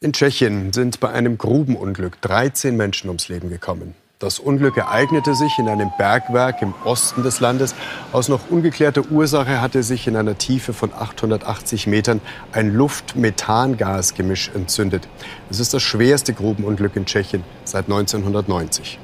In 0.00 0.12
Tschechien 0.12 0.72
sind 0.72 1.00
bei 1.00 1.10
einem 1.10 1.36
Grubenunglück 1.36 2.20
13 2.22 2.74
Menschen 2.76 3.08
ums 3.08 3.28
Leben 3.28 3.50
gekommen. 3.50 3.94
Das 4.18 4.38
Unglück 4.38 4.78
ereignete 4.78 5.34
sich 5.34 5.58
in 5.58 5.68
einem 5.68 5.90
Bergwerk 5.98 6.62
im 6.62 6.72
Osten 6.84 7.22
des 7.22 7.40
Landes. 7.40 7.74
Aus 8.12 8.28
noch 8.28 8.50
ungeklärter 8.50 9.10
Ursache 9.10 9.60
hatte 9.60 9.82
sich 9.82 10.06
in 10.06 10.16
einer 10.16 10.38
Tiefe 10.38 10.72
von 10.72 10.90
880 10.94 11.86
Metern 11.86 12.22
ein 12.52 12.72
Luft-Methan-Gas-Gemisch 12.72 14.52
entzündet. 14.54 15.06
Es 15.50 15.60
ist 15.60 15.74
das 15.74 15.82
schwerste 15.82 16.32
Grubenunglück 16.32 16.96
in 16.96 17.04
Tschechien 17.04 17.44
seit 17.64 17.86
1990. 17.86 18.98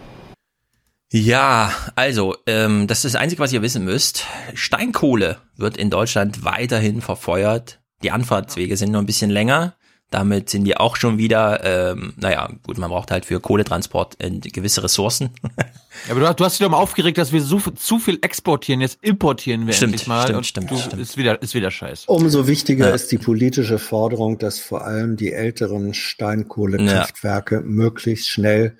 Ja, 1.14 1.72
also, 1.94 2.36
ähm, 2.46 2.86
das 2.86 3.04
ist 3.04 3.14
das 3.14 3.20
Einzige, 3.20 3.42
was 3.42 3.52
ihr 3.52 3.60
wissen 3.60 3.84
müsst. 3.84 4.24
Steinkohle 4.54 5.36
wird 5.58 5.76
in 5.76 5.90
Deutschland 5.90 6.42
weiterhin 6.42 7.02
verfeuert. 7.02 7.80
Die 8.02 8.10
Anfahrtswege 8.10 8.78
sind 8.78 8.92
nur 8.92 9.02
ein 9.02 9.06
bisschen 9.06 9.30
länger. 9.30 9.74
Damit 10.10 10.48
sind 10.48 10.64
die 10.64 10.76
auch 10.76 10.96
schon 10.96 11.18
wieder, 11.18 11.92
ähm, 11.92 12.14
naja, 12.16 12.50
gut, 12.66 12.78
man 12.78 12.90
braucht 12.90 13.10
halt 13.10 13.26
für 13.26 13.40
Kohletransport 13.40 14.22
äh, 14.22 14.30
gewisse 14.30 14.82
Ressourcen. 14.82 15.30
Ja, 16.08 16.14
aber 16.14 16.20
du, 16.26 16.34
du 16.34 16.44
hast 16.44 16.58
dich 16.58 16.64
doch 16.64 16.70
mal 16.70 16.78
aufgeregt, 16.78 17.18
dass 17.18 17.32
wir 17.32 17.42
so, 17.42 17.58
zu 17.60 17.98
viel 17.98 18.18
exportieren, 18.22 18.80
jetzt 18.80 18.98
importieren 19.02 19.66
wir 19.66 19.74
Stimmt, 19.74 19.92
endlich 19.92 20.08
mal. 20.08 20.22
stimmt, 20.22 20.38
und 20.38 20.46
stimmt, 20.46 20.70
du, 20.70 20.76
stimmt. 20.78 21.02
Ist 21.02 21.18
wieder, 21.18 21.40
ist 21.42 21.54
wieder 21.54 21.70
scheiß. 21.70 22.04
Umso 22.06 22.46
wichtiger 22.48 22.88
Ja. 22.88 22.94
ist 22.94 23.12
die 23.12 23.18
politische 23.18 23.78
Forderung, 23.78 24.38
dass 24.38 24.58
vor 24.58 24.84
allem 24.86 25.16
die 25.18 25.32
älteren 25.32 25.92
Steinkohlekraftwerke 25.92 27.60
möglichst 27.60 28.30
schnell 28.30 28.78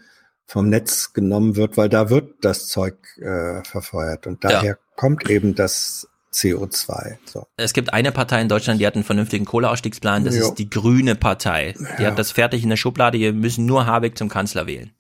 vom 0.53 0.69
Netz 0.69 1.15
genommen 1.15 1.57
wird, 1.57 1.79
weil 1.79 1.89
da 1.89 2.11
wird 2.11 2.35
das 2.45 2.69
Zeug 2.69 2.95
äh, 3.17 3.65
verfeuert 3.65 4.27
und 4.27 4.45
daher 4.45 4.77
kommt 4.97 5.31
eben 5.31 5.55
das 5.55 6.07
CO2. 6.35 7.17
So. 7.25 7.47
Es 7.57 7.73
gibt 7.73 7.95
eine 7.95 8.13
Partei 8.13 8.43
in 8.43 8.49
Deutschland, 8.51 8.79
die 8.79 8.87
hat 8.87 8.95
einen 8.95 9.05
vernünftigen 9.05 9.47
Kohleausstiegsplan, 9.47 10.25
das 10.25 10.37
Jo. 10.37 10.49
ist 10.49 10.55
die 10.59 10.69
Grüne 10.69 11.15
Partei. 11.15 11.75
Die 11.99 12.03
Ja. 12.03 12.11
hat 12.11 12.19
das 12.19 12.33
fertig 12.33 12.63
in 12.63 12.69
der 12.69 12.77
Schublade, 12.77 13.19
wir 13.19 13.33
müssen 13.33 13.65
nur 13.65 13.87
Habeck 13.87 14.19
zum 14.19 14.29
Kanzler 14.29 14.67
wählen. 14.67 14.93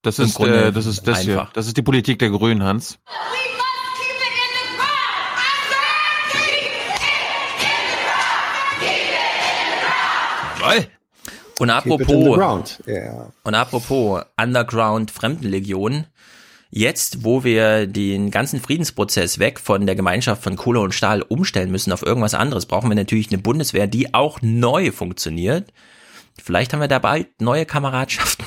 Das 0.00 0.18
Im 0.18 0.24
ist, 0.24 0.34
Grunde 0.36 0.64
äh, 0.66 0.72
das 0.72 0.86
ist 0.86 1.06
das 1.06 1.20
hier. 1.20 1.38
einfach. 1.38 1.52
Das 1.52 1.66
ist 1.66 1.76
die 1.76 1.82
Politik 1.82 2.18
der 2.18 2.30
Grünen, 2.30 2.62
Hans. 2.62 2.98
Jawohl. 10.60 10.86
Und 11.58 11.70
apropos. 11.70 12.78
Ja. 12.86 13.30
und 13.44 13.54
apropos 13.54 14.22
Underground 14.40 15.10
Fremdenlegion, 15.10 16.06
jetzt, 16.70 17.24
wo 17.24 17.44
wir 17.44 17.86
den 17.86 18.30
ganzen 18.30 18.60
Friedensprozess 18.60 19.38
weg 19.38 19.60
von 19.60 19.86
der 19.86 19.94
Gemeinschaft 19.94 20.42
von 20.42 20.56
Kohle 20.56 20.80
und 20.80 20.94
Stahl 20.94 21.22
umstellen 21.22 21.70
müssen 21.70 21.92
auf 21.92 22.02
irgendwas 22.02 22.34
anderes, 22.34 22.66
brauchen 22.66 22.90
wir 22.90 22.96
natürlich 22.96 23.30
eine 23.30 23.40
Bundeswehr, 23.40 23.86
die 23.86 24.12
auch 24.14 24.40
neu 24.42 24.90
funktioniert. 24.90 25.72
Vielleicht 26.42 26.72
haben 26.72 26.80
wir 26.80 26.88
da 26.88 26.98
bald 26.98 27.40
neue 27.40 27.64
Kameradschaften. 27.64 28.44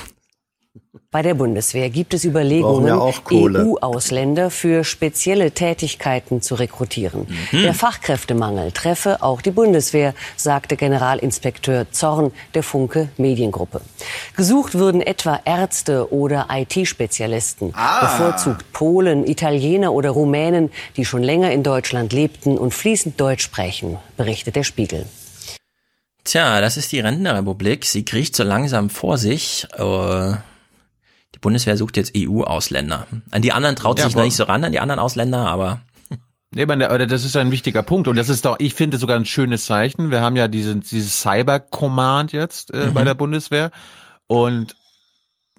Bei 1.10 1.22
der 1.22 1.32
Bundeswehr 1.32 1.88
gibt 1.88 2.12
es 2.12 2.26
Überlegungen, 2.26 2.88
ja. 2.88 3.00
EU-Ausländer 3.00 4.50
für 4.50 4.84
spezielle 4.84 5.52
Tätigkeiten 5.52 6.42
zu 6.42 6.54
rekrutieren. 6.54 7.26
Mhm. 7.50 7.62
Der 7.62 7.72
Fachkräftemangel 7.72 8.72
treffe 8.72 9.22
auch 9.22 9.40
die 9.40 9.50
Bundeswehr, 9.50 10.12
sagte 10.36 10.76
Generalinspekteur 10.76 11.90
Zorn 11.92 12.30
der 12.52 12.62
Funke 12.62 13.08
Mediengruppe. 13.16 13.80
Gesucht 14.36 14.74
würden 14.74 15.00
etwa 15.00 15.40
Ärzte 15.46 16.12
oder 16.12 16.48
IT-Spezialisten, 16.50 17.72
Ah. 17.74 18.00
bevorzugt 18.04 18.70
Polen, 18.74 19.26
Italiener 19.26 19.94
oder 19.94 20.10
Rumänen, 20.10 20.70
die 20.98 21.06
schon 21.06 21.22
länger 21.22 21.52
in 21.52 21.62
Deutschland 21.62 22.12
lebten 22.12 22.58
und 22.58 22.74
fließend 22.74 23.18
Deutsch 23.18 23.44
sprechen, 23.44 23.96
berichtet 24.18 24.56
der 24.56 24.64
Spiegel. 24.64 25.06
Tja, 26.24 26.60
das 26.60 26.76
ist 26.76 26.92
die 26.92 27.00
Rentenrepublik. 27.00 27.86
Sie 27.86 28.04
kriecht 28.04 28.36
so 28.36 28.42
langsam 28.42 28.90
vor 28.90 29.16
sich. 29.16 29.66
Äh, 29.78 30.34
die 31.38 31.40
Bundeswehr 31.40 31.76
sucht 31.76 31.96
jetzt 31.96 32.12
EU-Ausländer. 32.16 33.06
An 33.30 33.42
die 33.42 33.52
anderen 33.52 33.76
traut 33.76 33.98
Ja, 33.98 34.06
sich 34.06 34.16
noch 34.16 34.24
nicht 34.24 34.34
so 34.36 34.44
ran, 34.44 34.64
an 34.64 34.72
die 34.72 34.80
anderen 34.80 34.98
Ausländer, 34.98 35.46
aber 35.46 35.80
Nee, 36.50 36.62
aber 36.62 37.06
das 37.06 37.24
ist 37.26 37.36
ein 37.36 37.50
wichtiger 37.50 37.82
Punkt 37.82 38.08
und 38.08 38.16
das 38.16 38.30
ist 38.30 38.44
doch, 38.46 38.56
ich 38.58 38.72
finde 38.74 38.96
sogar 38.96 39.16
ein 39.16 39.26
schönes 39.26 39.66
Zeichen. 39.66 40.10
Wir 40.10 40.22
haben 40.22 40.34
ja 40.34 40.48
diesen, 40.48 40.80
dieses 40.80 41.20
Cyber 41.20 41.60
Command 41.60 42.32
jetzt 42.32 42.72
äh, 42.72 42.86
Mhm. 42.86 42.94
bei 42.94 43.04
der 43.04 43.14
Bundeswehr 43.14 43.70
und 44.26 44.74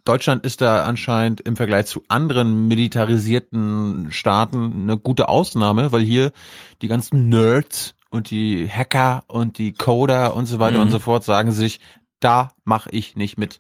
Deutschland 0.04 0.44
ist 0.46 0.62
da 0.62 0.84
anscheinend 0.86 1.42
im 1.42 1.56
Vergleich 1.56 1.86
zu 1.86 2.04
anderen 2.08 2.68
militarisierten 2.68 4.08
Staaten 4.12 4.74
eine 4.84 4.98
gute 4.98 5.30
Ausnahme, 5.30 5.92
weil 5.92 6.02
hier 6.02 6.32
die 6.82 6.88
ganzen 6.88 7.30
Nerds 7.30 7.94
und 8.10 8.32
die 8.32 8.68
Hacker 8.68 9.24
und 9.28 9.58
die 9.60 9.74
Coder 9.74 10.36
und 10.36 10.48
so 10.48 10.58
weiter 10.60 10.78
Mhm. 10.78 10.84
und 10.84 10.92
so 10.92 11.00
fort 11.00 11.24
sagen 11.24 11.52
sich, 11.52 11.80
da 12.20 12.52
mache 12.64 12.90
ich 12.92 13.16
nicht 13.16 13.38
mit. 13.38 13.60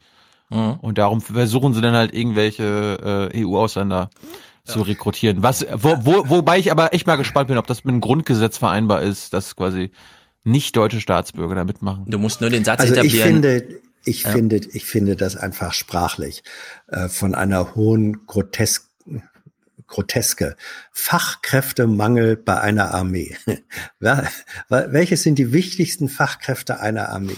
Mhm. 0.49 0.73
Und 0.81 0.97
darum 0.97 1.21
versuchen 1.21 1.73
sie 1.73 1.81
dann 1.81 1.93
halt 1.95 2.13
irgendwelche 2.13 3.29
äh, 3.33 3.43
EU-Ausländer 3.45 4.09
zu 4.65 4.81
rekrutieren. 4.81 5.41
Was, 5.41 5.65
wo, 5.73 5.95
wo, 6.01 6.29
wobei 6.29 6.59
ich 6.59 6.71
aber 6.71 6.93
echt 6.93 7.07
mal 7.07 7.15
gespannt 7.15 7.47
bin, 7.47 7.57
ob 7.57 7.65
das 7.65 7.83
mit 7.85 7.93
dem 7.93 8.01
Grundgesetz 8.01 8.57
vereinbar 8.57 9.01
ist, 9.01 9.33
dass 9.33 9.55
quasi 9.55 9.91
nicht 10.43 10.75
deutsche 10.75 11.01
Staatsbürger 11.01 11.55
da 11.55 11.63
mitmachen. 11.63 12.05
du 12.07 12.19
musst 12.19 12.39
nur 12.41 12.49
den 12.51 12.63
Satz 12.63 12.79
Also 12.81 12.93
ich 12.93 12.99
etablieren. 12.99 13.29
finde, 13.29 13.79
ich 14.05 14.23
Ja. 14.23 14.29
finde, 14.31 14.57
ich 14.71 14.85
finde 14.85 15.15
das 15.15 15.35
einfach 15.35 15.73
sprachlich 15.73 16.43
äh, 16.87 17.09
von 17.09 17.33
einer 17.35 17.73
hohen 17.75 18.25
Grotesk 18.27 18.85
Groteske. 19.87 20.55
Fachkräftemangel 20.91 22.37
bei 22.37 22.59
einer 22.61 22.93
Armee. 22.93 23.35
Welches 24.69 25.23
sind 25.23 25.39
die 25.39 25.51
wichtigsten 25.51 26.09
Fachkräfte 26.09 26.79
einer 26.79 27.09
Armee? 27.09 27.35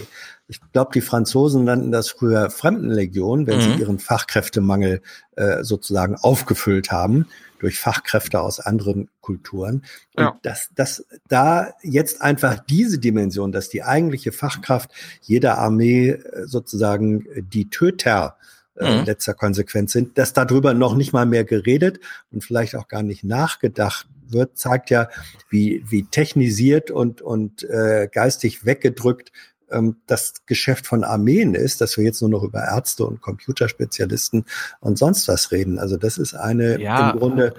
Ich 0.52 0.60
glaube, 0.72 0.90
die 0.92 1.00
Franzosen 1.00 1.64
nannten 1.64 1.92
das 1.92 2.10
früher 2.10 2.50
Fremdenlegion, 2.50 3.46
wenn 3.46 3.56
Mhm. 3.56 3.60
sie 3.62 3.80
ihren 3.80 3.98
Fachkräftemangel 3.98 5.00
äh, 5.36 5.64
sozusagen 5.64 6.14
aufgefüllt 6.16 6.92
haben 6.92 7.26
durch 7.58 7.78
Fachkräfte 7.80 8.38
aus 8.40 8.60
anderen 8.60 9.08
Kulturen. 9.22 9.76
Und 10.14 10.24
Ja. 10.24 10.38
dass, 10.42 10.68
dass 10.74 11.06
da 11.28 11.72
jetzt 11.82 12.20
einfach 12.20 12.58
diese 12.68 12.98
Dimension, 12.98 13.50
dass 13.50 13.70
die 13.70 13.82
eigentliche 13.82 14.30
Fachkraft 14.30 14.90
jeder 15.22 15.56
Armee 15.56 16.10
äh, 16.10 16.44
sozusagen 16.44 17.24
die 17.34 17.70
Töter 17.70 18.36
äh, 18.76 18.98
Mhm. 19.00 19.04
letzter 19.06 19.32
Konsequenz 19.32 19.92
sind, 19.92 20.18
dass 20.18 20.34
darüber 20.34 20.74
noch 20.74 20.96
nicht 20.96 21.14
mal 21.14 21.24
mehr 21.24 21.44
geredet 21.44 21.98
und 22.30 22.44
vielleicht 22.44 22.74
auch 22.76 22.88
gar 22.88 23.02
nicht 23.02 23.24
nachgedacht 23.24 24.06
wird, 24.28 24.58
zeigt 24.58 24.90
ja, 24.90 25.08
wie, 25.50 25.82
wie 25.88 26.04
technisiert 26.04 26.90
und, 26.90 27.20
und 27.22 27.64
äh, 27.64 28.08
geistig 28.12 28.64
weggedrückt 28.64 29.30
ähm, 29.72 29.96
das 30.06 30.34
Geschäft 30.46 30.86
von 30.86 31.04
Armeen 31.04 31.54
ist, 31.54 31.80
dass 31.80 31.96
wir 31.96 32.04
jetzt 32.04 32.20
nur 32.20 32.30
noch 32.30 32.42
über 32.42 32.60
Ärzte 32.64 33.04
und 33.06 33.20
Computerspezialisten 33.20 34.44
und 34.80 34.98
sonst 34.98 35.28
was 35.28 35.50
reden. 35.52 35.78
Also 35.78 35.96
das 35.96 36.18
ist 36.18 36.34
eine 36.34 36.80
Ja. 36.80 37.10
im 37.10 37.18
Grunde, 37.18 37.54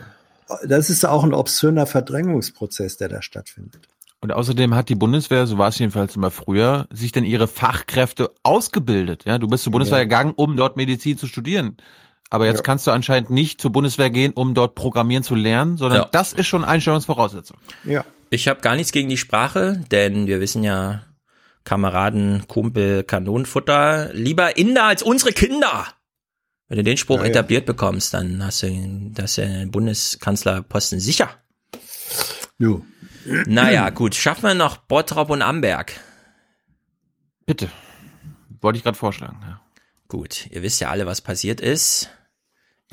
das 0.66 0.90
ist 0.90 1.06
auch 1.06 1.24
ein 1.24 1.34
obszöner 1.34 1.86
Verdrängungsprozess, 1.86 2.98
der 2.98 3.10
da 3.10 3.22
stattfindet. 3.22 3.88
Und 4.22 4.32
außerdem 4.32 4.74
hat 4.74 4.88
die 4.88 4.96
Bundeswehr, 4.96 5.48
so 5.48 5.58
war 5.58 5.68
es 5.68 5.78
jedenfalls 5.80 6.16
immer 6.16 6.32
früher, 6.32 6.88
sich 6.94 7.12
dann 7.12 7.26
ihre 7.26 7.48
Fachkräfte 7.48 8.32
ausgebildet. 8.44 9.26
Ja, 9.26 9.38
du 9.38 9.48
bist 9.48 9.64
zur 9.66 9.72
Bundeswehr 9.72 9.98
Ja. 9.98 10.04
gegangen, 10.06 10.34
um 10.36 10.56
dort 10.56 10.78
Medizin 10.78 11.18
zu 11.18 11.28
studieren. 11.28 11.76
Aber 12.30 12.46
jetzt 12.46 12.58
Ja. 12.60 12.64
kannst 12.64 12.88
du 12.88 12.92
anscheinend 12.92 13.30
nicht 13.30 13.60
zur 13.62 13.72
Bundeswehr 13.74 14.10
gehen, 14.10 14.32
um 14.34 14.54
dort 14.54 14.76
Programmieren 14.76 15.24
zu 15.24 15.36
lernen, 15.36 15.76
sondern 15.78 16.04
Ja. 16.04 16.10
das 16.12 16.32
ist 16.34 16.48
schon 16.48 16.64
Einstellungsvoraussetzung. 16.64 17.58
Ja. 17.84 18.06
Ich 18.30 18.48
habe 18.48 18.62
gar 18.62 18.76
nichts 18.76 18.92
gegen 18.94 19.10
die 19.10 19.18
Sprache, 19.18 19.82
denn 19.92 20.26
wir 20.26 20.40
wissen 20.40 20.64
ja, 20.64 21.02
Kameraden, 21.64 22.48
Kumpel, 22.48 23.04
Kanonenfutter, 23.04 24.14
lieber 24.14 24.58
Inder 24.58 24.86
als 24.86 25.02
unsere 25.04 25.32
Kinder. 25.32 25.88
Wenn 26.68 26.78
du 26.78 26.84
den 26.84 26.98
Spruch 26.98 27.18
Ja, 27.18 27.24
ja. 27.24 27.30
etabliert 27.30 27.66
bekommst, 27.66 28.14
dann 28.14 28.44
hast 28.44 28.64
du 28.64 29.12
das 29.14 29.36
den 29.36 29.72
Bundeskanzlerposten 29.72 31.00
sicher. 31.00 31.30
Jo. 32.58 32.86
Naja, 33.46 33.90
gut, 33.90 34.16
schaffen 34.16 34.44
wir 34.44 34.54
noch 34.54 34.78
Bottrop 34.78 35.30
und 35.30 35.42
Amberg. 35.42 36.00
Bitte. 37.46 37.70
Wollte 38.62 38.78
ich 38.78 38.84
gerade 38.84 38.98
vorschlagen. 38.98 39.40
Ja. 39.42 39.62
Gut, 40.08 40.48
ihr 40.52 40.62
wisst 40.62 40.80
ja 40.82 40.90
alle, 40.90 41.06
was 41.06 41.22
passiert 41.22 41.62
ist. 41.62 42.10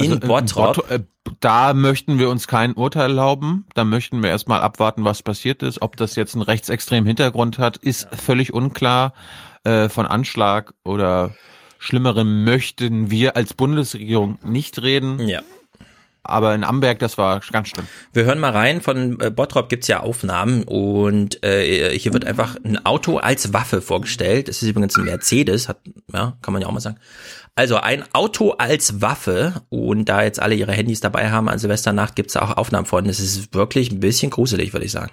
Also, 0.01 0.15
In 0.15 0.23
äh, 0.23 0.27
Bottrop. 0.27 0.77
Bott- 0.77 0.91
äh, 0.91 1.01
da 1.41 1.75
möchten 1.75 2.19
wir 2.19 2.31
uns 2.31 2.49
kein 2.49 2.73
Urteil 2.73 3.11
erlauben. 3.11 3.67
Da 3.75 3.85
möchten 3.85 4.23
wir 4.23 4.31
erstmal 4.31 4.63
abwarten, 4.63 5.05
was 5.05 5.23
passiert 5.23 5.63
ist. 5.63 5.83
Ob 5.83 5.97
das 5.97 6.17
jetzt 6.17 6.35
einen 6.35 6.43
rechtsextremen 6.43 7.07
Hintergrund 7.07 7.59
hat, 7.59 7.77
ist 7.77 8.09
völlig 8.15 8.53
unklar. 8.53 9.13
Äh, 9.63 9.89
von 9.91 10.07
Anschlag 10.07 10.73
oder 10.85 11.35
Schlimmerem 11.79 12.45
möchten 12.45 13.11
wir 13.11 13.37
als 13.37 13.55
Bundesregierung 13.55 14.39
nicht 14.43 14.83
reden. 14.83 15.21
Ja. 15.29 15.43
Aber 16.23 16.55
in 16.55 16.65
Amberg, 16.65 16.99
das 16.99 17.17
war 17.17 17.41
ganz 17.51 17.69
schlimm. 17.69 17.87
Wir 18.13 18.25
hören 18.25 18.39
mal 18.39 18.53
rein, 18.53 18.83
von 18.83 19.19
äh, 19.21 19.31
Bottrop 19.31 19.71
gibt's 19.71 19.89
ja 19.89 20.01
Aufnahmen 20.01 20.65
und 20.65 21.43
äh, 21.43 21.99
hier 21.99 22.13
wird 22.13 22.27
einfach 22.27 22.57
ein 22.63 22.85
Auto 22.85 23.17
als 23.17 23.55
Waffe 23.55 23.81
vorgestellt. 23.81 24.49
Es 24.51 24.63
ist 24.63 24.69
übrigens 24.69 24.97
ein 24.99 25.05
Mercedes, 25.05 25.69
hat, 25.69 25.79
ja, 26.13 26.37
kann 26.43 26.53
man 26.53 26.61
ja 26.61 26.69
auch 26.69 26.73
mal 26.73 26.81
sagen. 26.81 26.99
Also 27.55 27.77
ein 27.77 28.05
Auto 28.13 28.53
als 28.53 29.01
Waffe 29.03 29.63
und 29.69 30.09
da 30.09 30.23
jetzt 30.23 30.41
alle 30.41 30.55
ihre 30.55 30.73
Handys 30.73 31.01
dabei 31.01 31.31
haben 31.31 31.49
an 31.49 31.59
Silvesternacht, 31.59 32.17
gibt's 32.17 32.35
da 32.35 32.43
auch 32.43 32.57
Aufnahmen 32.57 32.87
von. 32.87 33.07
Es 33.07 33.21
ist 33.21 33.55
wirklich 33.55 33.91
ein 33.91 34.01
bisschen 34.01 34.31
gruselig, 34.31 34.73
würde 34.73 34.87
ich 34.87 34.93
sagen. 34.93 35.13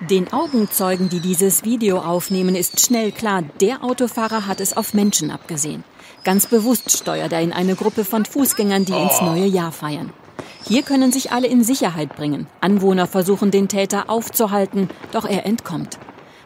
Den 0.00 0.32
Augenzeugen, 0.32 1.08
die 1.08 1.18
dieses 1.18 1.64
Video 1.64 1.98
aufnehmen, 1.98 2.54
ist 2.54 2.80
schnell 2.80 3.10
klar, 3.10 3.42
der 3.60 3.82
Autofahrer 3.82 4.46
hat 4.46 4.60
es 4.60 4.76
auf 4.76 4.94
Menschen 4.94 5.32
abgesehen. 5.32 5.82
Ganz 6.22 6.46
bewusst 6.46 6.96
steuert 6.96 7.32
er 7.32 7.40
in 7.40 7.52
eine 7.52 7.74
Gruppe 7.74 8.04
von 8.04 8.24
Fußgängern, 8.24 8.84
die 8.84 8.92
ins 8.92 9.20
neue 9.20 9.46
Jahr 9.46 9.72
feiern. 9.72 10.12
Hier 10.64 10.82
können 10.82 11.10
sich 11.10 11.32
alle 11.32 11.48
in 11.48 11.64
Sicherheit 11.64 12.14
bringen. 12.14 12.46
Anwohner 12.60 13.06
versuchen, 13.06 13.50
den 13.50 13.68
Täter 13.68 14.08
aufzuhalten, 14.08 14.88
doch 15.10 15.24
er 15.24 15.46
entkommt. 15.46 15.98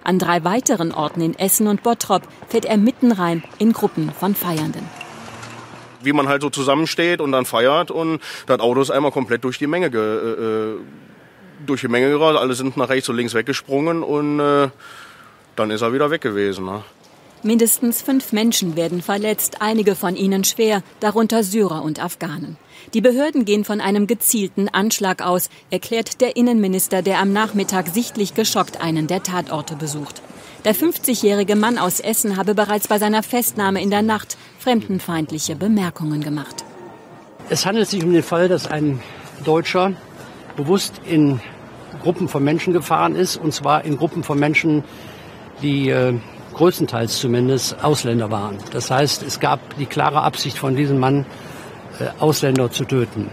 An 0.05 0.19
drei 0.19 0.45
weiteren 0.45 0.93
Orten 0.93 1.21
in 1.21 1.39
Essen 1.39 1.67
und 1.69 1.83
Bottrop 1.83 2.23
fährt 2.49 2.65
er 2.65 2.77
mitten 2.77 3.13
rein 3.13 3.43
in 3.59 3.73
Gruppen 3.73 4.11
von 4.19 4.35
Feiernden. 4.35 4.89
wie 6.05 6.13
man 6.13 6.29
halt 6.29 6.43
so 6.43 6.51
zusammensteht 6.51 7.21
und 7.21 7.31
dann 7.31 7.45
feiert 7.45 7.93
und 7.93 8.21
das 8.47 8.59
Auto 8.59 8.81
ist 8.81 8.91
einmal 8.91 9.13
komplett 9.13 9.45
durch 9.45 9.59
die 9.59 9.69
Menge 9.69 9.89
ge, 9.89 10.01
äh, 10.01 10.77
durch 11.65 11.83
die 11.83 11.89
Menge 11.89 12.11
gerast, 12.11 12.39
alle 12.39 12.55
sind 12.55 12.77
nach 12.77 12.89
rechts 12.89 13.09
und 13.09 13.17
links 13.17 13.35
weggesprungen 13.35 14.03
und 14.03 14.41
äh, 14.41 14.69
dann 15.57 15.71
ist 15.71 15.83
er 15.83 15.93
wieder 15.93 16.11
weg 16.11 16.21
gewesen. 16.21 16.65
Ne? 16.65 16.83
Mindestens 17.43 18.03
fünf 18.03 18.33
Menschen 18.33 18.77
werden 18.77 19.03
verletzt, 19.03 19.57
einige 19.61 19.95
von 19.95 20.17
ihnen 20.17 20.45
schwer, 20.45 20.83
darunter 21.01 21.43
Syrer 21.43 21.83
und 21.83 22.03
Afghanen. 22.03 22.57
Die 22.94 23.01
Behörden 23.01 23.44
gehen 23.44 23.65
von 23.65 23.81
einem 23.81 24.07
gezielten 24.07 24.69
Anschlag 24.69 25.23
aus, 25.23 25.49
erklärt 25.70 26.20
der 26.20 26.36
Innenminister, 26.36 27.02
der 27.02 27.20
am 27.20 27.33
Nachmittag 27.33 27.89
sichtlich 27.89 28.35
geschockt 28.35 28.81
einen 28.83 29.07
der 29.07 29.23
Tatorte 29.23 29.77
besucht. 29.77 30.23
Der 30.65 30.75
50-jährige 30.75 31.57
Mann 31.57 31.78
aus 31.78 31.99
Essen 31.99 32.36
habe 32.36 32.55
bereits 32.55 32.89
bei 32.89 32.99
seiner 32.99 33.23
Festnahme 33.23 33.83
in 33.83 33.91
der 33.91 34.02
Nacht 34.02 34.36
fremdenfeindliche 34.59 35.57
Bemerkungen 35.57 36.23
gemacht. 36.23 36.65
Es 37.49 37.67
handelt 37.67 37.89
sich 37.89 38.05
um 38.05 38.12
den 38.12 38.23
Fall, 38.23 38.49
dass 38.49 38.69
ein 38.69 39.01
Deutscher 39.44 39.94
bewusst 40.57 41.01
in 41.05 41.41
Gruppen 42.02 42.28
von 42.28 42.44
Menschen 42.44 42.73
gefahren 42.73 43.17
ist, 43.17 43.36
und 43.36 43.52
zwar 43.52 43.85
in 43.85 43.97
Gruppen 43.97 44.23
von 44.23 44.39
Menschen, 44.39 44.85
die 45.62 45.89
äh, 45.89 46.15
größtenteils 46.55 47.19
zumindest 47.19 47.83
Ausländer 47.83 48.31
waren. 48.31 48.59
Das 48.73 48.91
heißt, 48.91 49.23
es 49.23 49.41
gab 49.41 49.77
die 49.78 49.86
klare 49.86 50.23
Absicht 50.23 50.59
von 50.59 50.77
diesem 50.77 50.99
Mann, 50.99 51.27
Ausländer 52.19 52.71
zu 52.71 52.85
töten. 52.85 53.31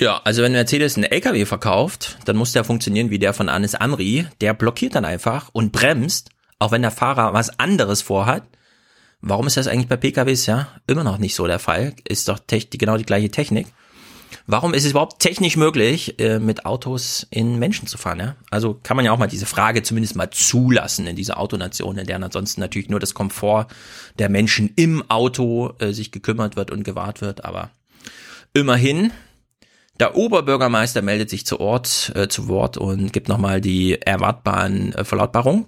Ja, 0.00 0.20
also 0.22 0.42
wenn 0.42 0.52
Mercedes 0.52 0.96
einen 0.96 1.10
LKW 1.10 1.44
verkauft, 1.44 2.18
dann 2.24 2.36
muss 2.36 2.52
der 2.52 2.62
funktionieren 2.62 3.10
wie 3.10 3.18
der 3.18 3.34
von 3.34 3.48
Anis 3.48 3.74
Amri. 3.74 4.26
Der 4.40 4.54
blockiert 4.54 4.94
dann 4.94 5.04
einfach 5.04 5.50
und 5.52 5.72
bremst, 5.72 6.30
auch 6.60 6.70
wenn 6.70 6.82
der 6.82 6.92
Fahrer 6.92 7.32
was 7.32 7.58
anderes 7.58 8.02
vorhat. 8.02 8.44
Warum 9.20 9.48
ist 9.48 9.56
das 9.56 9.66
eigentlich 9.66 9.88
bei 9.88 9.96
PKWs 9.96 10.46
ja 10.46 10.68
immer 10.86 11.02
noch 11.02 11.18
nicht 11.18 11.34
so 11.34 11.48
der 11.48 11.58
Fall? 11.58 11.94
Ist 12.06 12.28
doch 12.28 12.38
genau 12.46 12.96
die 12.96 13.06
gleiche 13.06 13.30
Technik. 13.30 13.66
Warum 14.46 14.74
ist 14.74 14.84
es 14.84 14.92
überhaupt 14.92 15.20
technisch 15.20 15.56
möglich, 15.56 16.18
äh, 16.18 16.38
mit 16.38 16.66
Autos 16.66 17.26
in 17.30 17.58
Menschen 17.58 17.86
zu 17.86 17.98
fahren? 17.98 18.18
Ja? 18.18 18.36
Also 18.50 18.78
kann 18.82 18.96
man 18.96 19.04
ja 19.04 19.12
auch 19.12 19.18
mal 19.18 19.26
diese 19.26 19.46
Frage 19.46 19.82
zumindest 19.82 20.16
mal 20.16 20.30
zulassen 20.30 21.06
in 21.06 21.16
dieser 21.16 21.38
Autonation, 21.38 21.98
in 21.98 22.06
der 22.06 22.16
ansonsten 22.16 22.60
natürlich 22.60 22.88
nur 22.88 23.00
das 23.00 23.14
Komfort 23.14 23.66
der 24.18 24.28
Menschen 24.28 24.72
im 24.76 25.08
Auto 25.10 25.74
äh, 25.78 25.92
sich 25.92 26.12
gekümmert 26.12 26.56
wird 26.56 26.70
und 26.70 26.82
gewahrt 26.82 27.20
wird. 27.20 27.44
Aber 27.44 27.70
immerhin, 28.54 29.12
der 30.00 30.16
Oberbürgermeister 30.16 31.02
meldet 31.02 31.30
sich 31.30 31.46
zu 31.46 31.60
Ort, 31.60 32.12
äh, 32.14 32.28
zu 32.28 32.48
Wort 32.48 32.76
und 32.76 33.12
gibt 33.12 33.28
nochmal 33.28 33.60
die 33.60 34.00
erwartbaren 34.00 34.94
äh, 34.94 35.04
Verlautbarungen. 35.04 35.66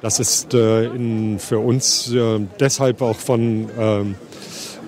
Das 0.00 0.20
ist 0.20 0.54
in, 0.54 1.40
für 1.40 1.58
uns 1.58 2.08
deshalb 2.60 3.02
auch 3.02 3.16
von 3.16 3.68
ähm, 3.76 4.14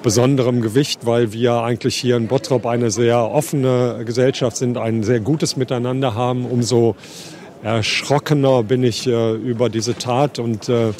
besonderem 0.02 0.60
Gewicht, 0.60 1.06
weil 1.06 1.32
wir 1.32 1.62
eigentlich 1.62 1.96
hier 1.96 2.16
in 2.16 2.26
Bottrop 2.26 2.66
eine 2.66 2.90
sehr 2.90 3.18
offene 3.18 4.02
Gesellschaft 4.04 4.56
sind, 4.56 4.78
ein 4.78 5.02
sehr 5.02 5.20
gutes 5.20 5.56
Miteinander 5.56 6.14
haben. 6.14 6.46
Umso 6.46 6.96
erschrockener 7.62 8.62
bin 8.62 8.82
ich 8.82 9.06
äh, 9.06 9.34
über 9.34 9.68
diese 9.68 9.94
Tat 9.94 10.38
und 10.38 10.68
äh, 10.68 10.92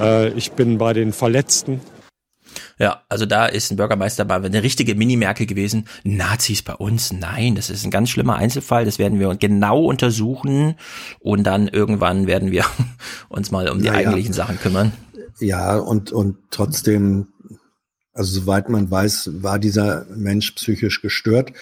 äh, 0.00 0.28
ich 0.30 0.52
bin 0.52 0.78
bei 0.78 0.92
den 0.92 1.12
Verletzten. 1.12 1.80
Ja, 2.78 3.02
also 3.08 3.24
da 3.24 3.46
ist 3.46 3.70
ein 3.70 3.76
Bürgermeister 3.76 4.26
mal 4.26 4.44
eine 4.44 4.62
richtige 4.62 4.94
Mini-Merkel 4.94 5.46
gewesen. 5.46 5.88
Nazis 6.04 6.62
bei 6.62 6.74
uns? 6.74 7.10
Nein, 7.10 7.54
das 7.54 7.70
ist 7.70 7.84
ein 7.84 7.90
ganz 7.90 8.10
schlimmer 8.10 8.36
Einzelfall. 8.36 8.84
Das 8.84 8.98
werden 8.98 9.18
wir 9.18 9.34
genau 9.36 9.84
untersuchen 9.84 10.74
und 11.20 11.44
dann 11.44 11.68
irgendwann 11.68 12.26
werden 12.26 12.50
wir 12.50 12.66
uns 13.30 13.50
mal 13.50 13.70
um 13.70 13.78
die 13.78 13.88
naja. 13.88 14.00
eigentlichen 14.00 14.34
Sachen 14.34 14.58
kümmern. 14.58 14.92
Ja, 15.38 15.76
und, 15.78 16.12
und 16.12 16.36
trotzdem 16.50 17.28
also 18.16 18.40
soweit 18.40 18.68
man 18.68 18.90
weiß, 18.90 19.42
war 19.42 19.58
dieser 19.58 20.06
Mensch 20.14 20.52
psychisch 20.52 21.02
gestört. 21.02 21.52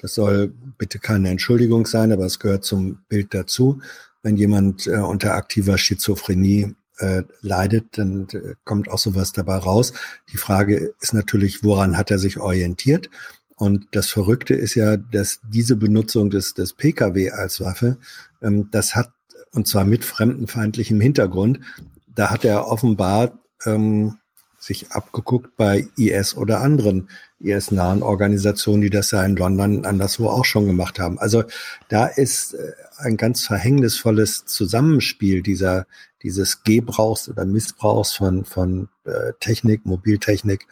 Das 0.00 0.14
soll 0.14 0.52
bitte 0.78 0.98
keine 0.98 1.30
Entschuldigung 1.30 1.86
sein, 1.86 2.12
aber 2.12 2.24
es 2.24 2.38
gehört 2.38 2.64
zum 2.64 2.98
Bild 3.08 3.34
dazu. 3.34 3.80
Wenn 4.22 4.36
jemand 4.36 4.86
äh, 4.86 4.96
unter 4.96 5.34
aktiver 5.34 5.76
Schizophrenie 5.76 6.74
äh, 6.98 7.22
leidet, 7.40 7.98
dann 7.98 8.28
äh, 8.32 8.54
kommt 8.64 8.88
auch 8.88 8.98
sowas 8.98 9.32
dabei 9.32 9.56
raus. 9.56 9.92
Die 10.32 10.36
Frage 10.36 10.94
ist 11.00 11.14
natürlich, 11.14 11.64
woran 11.64 11.96
hat 11.96 12.10
er 12.10 12.18
sich 12.18 12.38
orientiert? 12.38 13.10
Und 13.56 13.88
das 13.92 14.08
Verrückte 14.08 14.54
ist 14.54 14.74
ja, 14.74 14.96
dass 14.96 15.40
diese 15.48 15.76
Benutzung 15.76 16.30
des, 16.30 16.54
des 16.54 16.74
Pkw 16.74 17.30
als 17.30 17.60
Waffe, 17.60 17.98
ähm, 18.40 18.68
das 18.70 18.94
hat, 18.94 19.12
und 19.52 19.66
zwar 19.66 19.84
mit 19.84 20.04
fremdenfeindlichem 20.04 21.00
Hintergrund, 21.00 21.60
da 22.06 22.30
hat 22.30 22.44
er 22.44 22.68
offenbar 22.68 23.38
ähm, 23.64 24.18
sich 24.64 24.92
abgeguckt 24.92 25.56
bei 25.56 25.86
IS 25.96 26.36
oder 26.36 26.60
anderen 26.60 27.08
IS-nahen 27.40 28.02
Organisationen, 28.02 28.82
die 28.82 28.90
das 28.90 29.10
ja 29.10 29.22
in 29.24 29.36
London 29.36 29.84
anderswo 29.84 30.28
auch 30.28 30.44
schon 30.44 30.66
gemacht 30.66 30.98
haben. 30.98 31.18
Also 31.18 31.44
da 31.88 32.06
ist 32.06 32.54
äh, 32.54 32.72
ein 32.98 33.16
ganz 33.16 33.46
verhängnisvolles 33.46 34.46
Zusammenspiel 34.46 35.42
dieser, 35.42 35.86
dieses 36.22 36.62
Gebrauchs 36.64 37.28
oder 37.28 37.44
Missbrauchs 37.44 38.12
von, 38.14 38.44
von 38.44 38.88
äh, 39.04 39.32
Technik, 39.40 39.84
Mobiltechnik, 39.84 40.66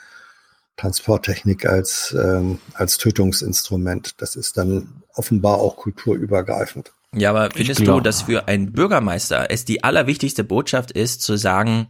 Transporttechnik 0.76 1.66
als, 1.66 2.16
ähm, 2.18 2.58
als 2.74 2.96
Tötungsinstrument. 2.96 4.20
Das 4.22 4.36
ist 4.36 4.56
dann 4.56 5.02
offenbar 5.14 5.58
auch 5.58 5.76
kulturübergreifend. 5.76 6.92
Ja, 7.14 7.28
aber 7.28 7.50
findest 7.54 7.86
du, 7.86 8.00
dass 8.00 8.22
für 8.22 8.48
einen 8.48 8.72
Bürgermeister 8.72 9.50
es 9.50 9.66
die 9.66 9.84
allerwichtigste 9.84 10.44
Botschaft 10.44 10.90
ist, 10.92 11.20
zu 11.20 11.36
sagen, 11.36 11.88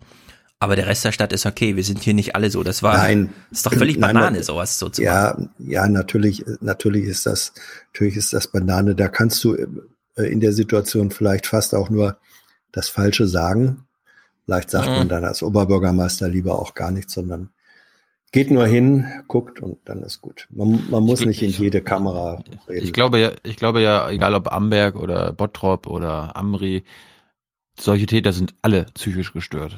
aber 0.62 0.76
der 0.76 0.86
Rest 0.86 1.04
der 1.04 1.10
Stadt 1.10 1.32
ist 1.32 1.44
okay. 1.44 1.74
Wir 1.74 1.82
sind 1.82 2.04
hier 2.04 2.14
nicht 2.14 2.36
alle 2.36 2.48
so. 2.48 2.62
Das 2.62 2.84
war, 2.84 2.96
nein, 2.96 3.34
ist 3.50 3.66
doch 3.66 3.74
völlig 3.74 3.98
nein, 3.98 4.14
Banane, 4.14 4.44
sowas 4.44 4.78
so 4.78 4.88
zu 4.88 5.02
ja, 5.02 5.34
machen. 5.34 5.50
Ja, 5.58 5.88
natürlich, 5.88 6.44
natürlich 6.60 7.04
ist 7.06 7.26
das, 7.26 7.52
natürlich 7.92 8.16
ist 8.16 8.32
das 8.32 8.46
Banane. 8.46 8.94
Da 8.94 9.08
kannst 9.08 9.42
du 9.42 9.56
äh, 9.56 10.22
in 10.22 10.38
der 10.38 10.52
Situation 10.52 11.10
vielleicht 11.10 11.48
fast 11.48 11.74
auch 11.74 11.90
nur 11.90 12.16
das 12.70 12.88
Falsche 12.88 13.26
sagen. 13.26 13.86
Vielleicht 14.44 14.70
sagt 14.70 14.88
mhm. 14.88 14.94
man 14.94 15.08
dann 15.08 15.24
als 15.24 15.42
Oberbürgermeister 15.42 16.28
lieber 16.28 16.56
auch 16.60 16.74
gar 16.74 16.92
nichts, 16.92 17.14
sondern 17.14 17.50
geht 18.30 18.52
nur 18.52 18.66
hin, 18.66 19.08
guckt 19.26 19.60
und 19.60 19.78
dann 19.86 20.04
ist 20.04 20.20
gut. 20.20 20.46
Man, 20.50 20.88
man 20.90 21.02
muss 21.02 21.22
ich, 21.22 21.26
nicht 21.26 21.42
in 21.42 21.50
jede 21.50 21.82
Kamera 21.82 22.34
reden. 22.68 22.84
Ich 22.84 22.92
glaube 22.92 23.18
ja, 23.18 23.32
ich 23.42 23.56
glaube 23.56 23.82
ja, 23.82 24.08
egal 24.10 24.36
ob 24.36 24.52
Amberg 24.52 24.94
oder 24.94 25.32
Bottrop 25.32 25.88
oder 25.88 26.36
Amri, 26.36 26.84
solche 27.76 28.06
Täter 28.06 28.32
sind 28.32 28.54
alle 28.62 28.86
psychisch 28.94 29.32
gestört. 29.32 29.76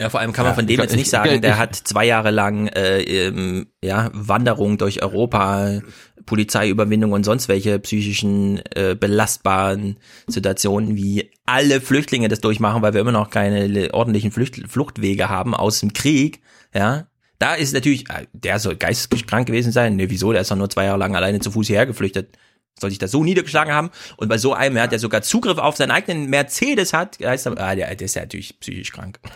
Ja, 0.00 0.08
vor 0.08 0.20
allem 0.20 0.32
kann 0.32 0.44
man 0.44 0.52
ja, 0.52 0.54
von 0.54 0.66
dem 0.66 0.80
jetzt 0.80 0.96
nicht 0.96 1.10
sagen, 1.10 1.42
der 1.42 1.58
hat 1.58 1.76
zwei 1.76 2.06
Jahre 2.06 2.30
lang 2.30 2.68
äh, 2.68 3.02
ähm, 3.02 3.66
ja, 3.84 4.08
Wanderung 4.14 4.78
durch 4.78 5.02
Europa, 5.02 5.80
Polizeiüberwindung 6.24 7.12
und 7.12 7.24
sonst 7.24 7.48
welche 7.48 7.78
psychischen 7.80 8.62
äh, 8.74 8.96
belastbaren 8.98 9.98
Situationen, 10.26 10.96
wie 10.96 11.30
alle 11.44 11.82
Flüchtlinge 11.82 12.28
das 12.28 12.40
durchmachen, 12.40 12.80
weil 12.80 12.94
wir 12.94 13.02
immer 13.02 13.12
noch 13.12 13.28
keine 13.28 13.92
ordentlichen 13.92 14.32
Flucht, 14.32 14.62
Fluchtwege 14.68 15.28
haben 15.28 15.54
aus 15.54 15.80
dem 15.80 15.92
Krieg, 15.92 16.40
ja. 16.74 17.06
Da 17.38 17.54
ist 17.54 17.74
natürlich, 17.74 18.08
äh, 18.08 18.26
der 18.32 18.58
soll 18.58 18.76
geisteskrank 18.76 19.46
gewesen 19.46 19.72
sein. 19.72 19.96
Ne, 19.96 20.08
wieso? 20.08 20.32
Der 20.32 20.42
ist 20.42 20.50
doch 20.50 20.56
nur 20.56 20.70
zwei 20.70 20.84
Jahre 20.84 20.98
lang 20.98 21.14
alleine 21.14 21.40
zu 21.40 21.50
Fuß 21.50 21.66
hierher 21.66 21.86
geflüchtet 21.86 22.36
soll 22.78 22.90
sich 22.90 22.98
das 22.98 23.10
so 23.10 23.22
niedergeschlagen 23.22 23.72
haben. 23.72 23.90
Und 24.16 24.28
bei 24.28 24.38
so 24.38 24.54
einem, 24.54 24.76
ja, 24.76 24.86
der 24.86 24.98
sogar 24.98 25.22
Zugriff 25.22 25.58
auf 25.58 25.76
seinen 25.76 25.90
eigenen 25.90 26.28
Mercedes 26.30 26.92
hat, 26.92 27.18
heißt 27.22 27.46
er, 27.46 27.58
ah, 27.58 27.74
der, 27.74 27.94
der 27.94 28.04
ist 28.04 28.14
ja 28.14 28.22
natürlich 28.22 28.58
psychisch 28.60 28.92
krank. 28.92 29.20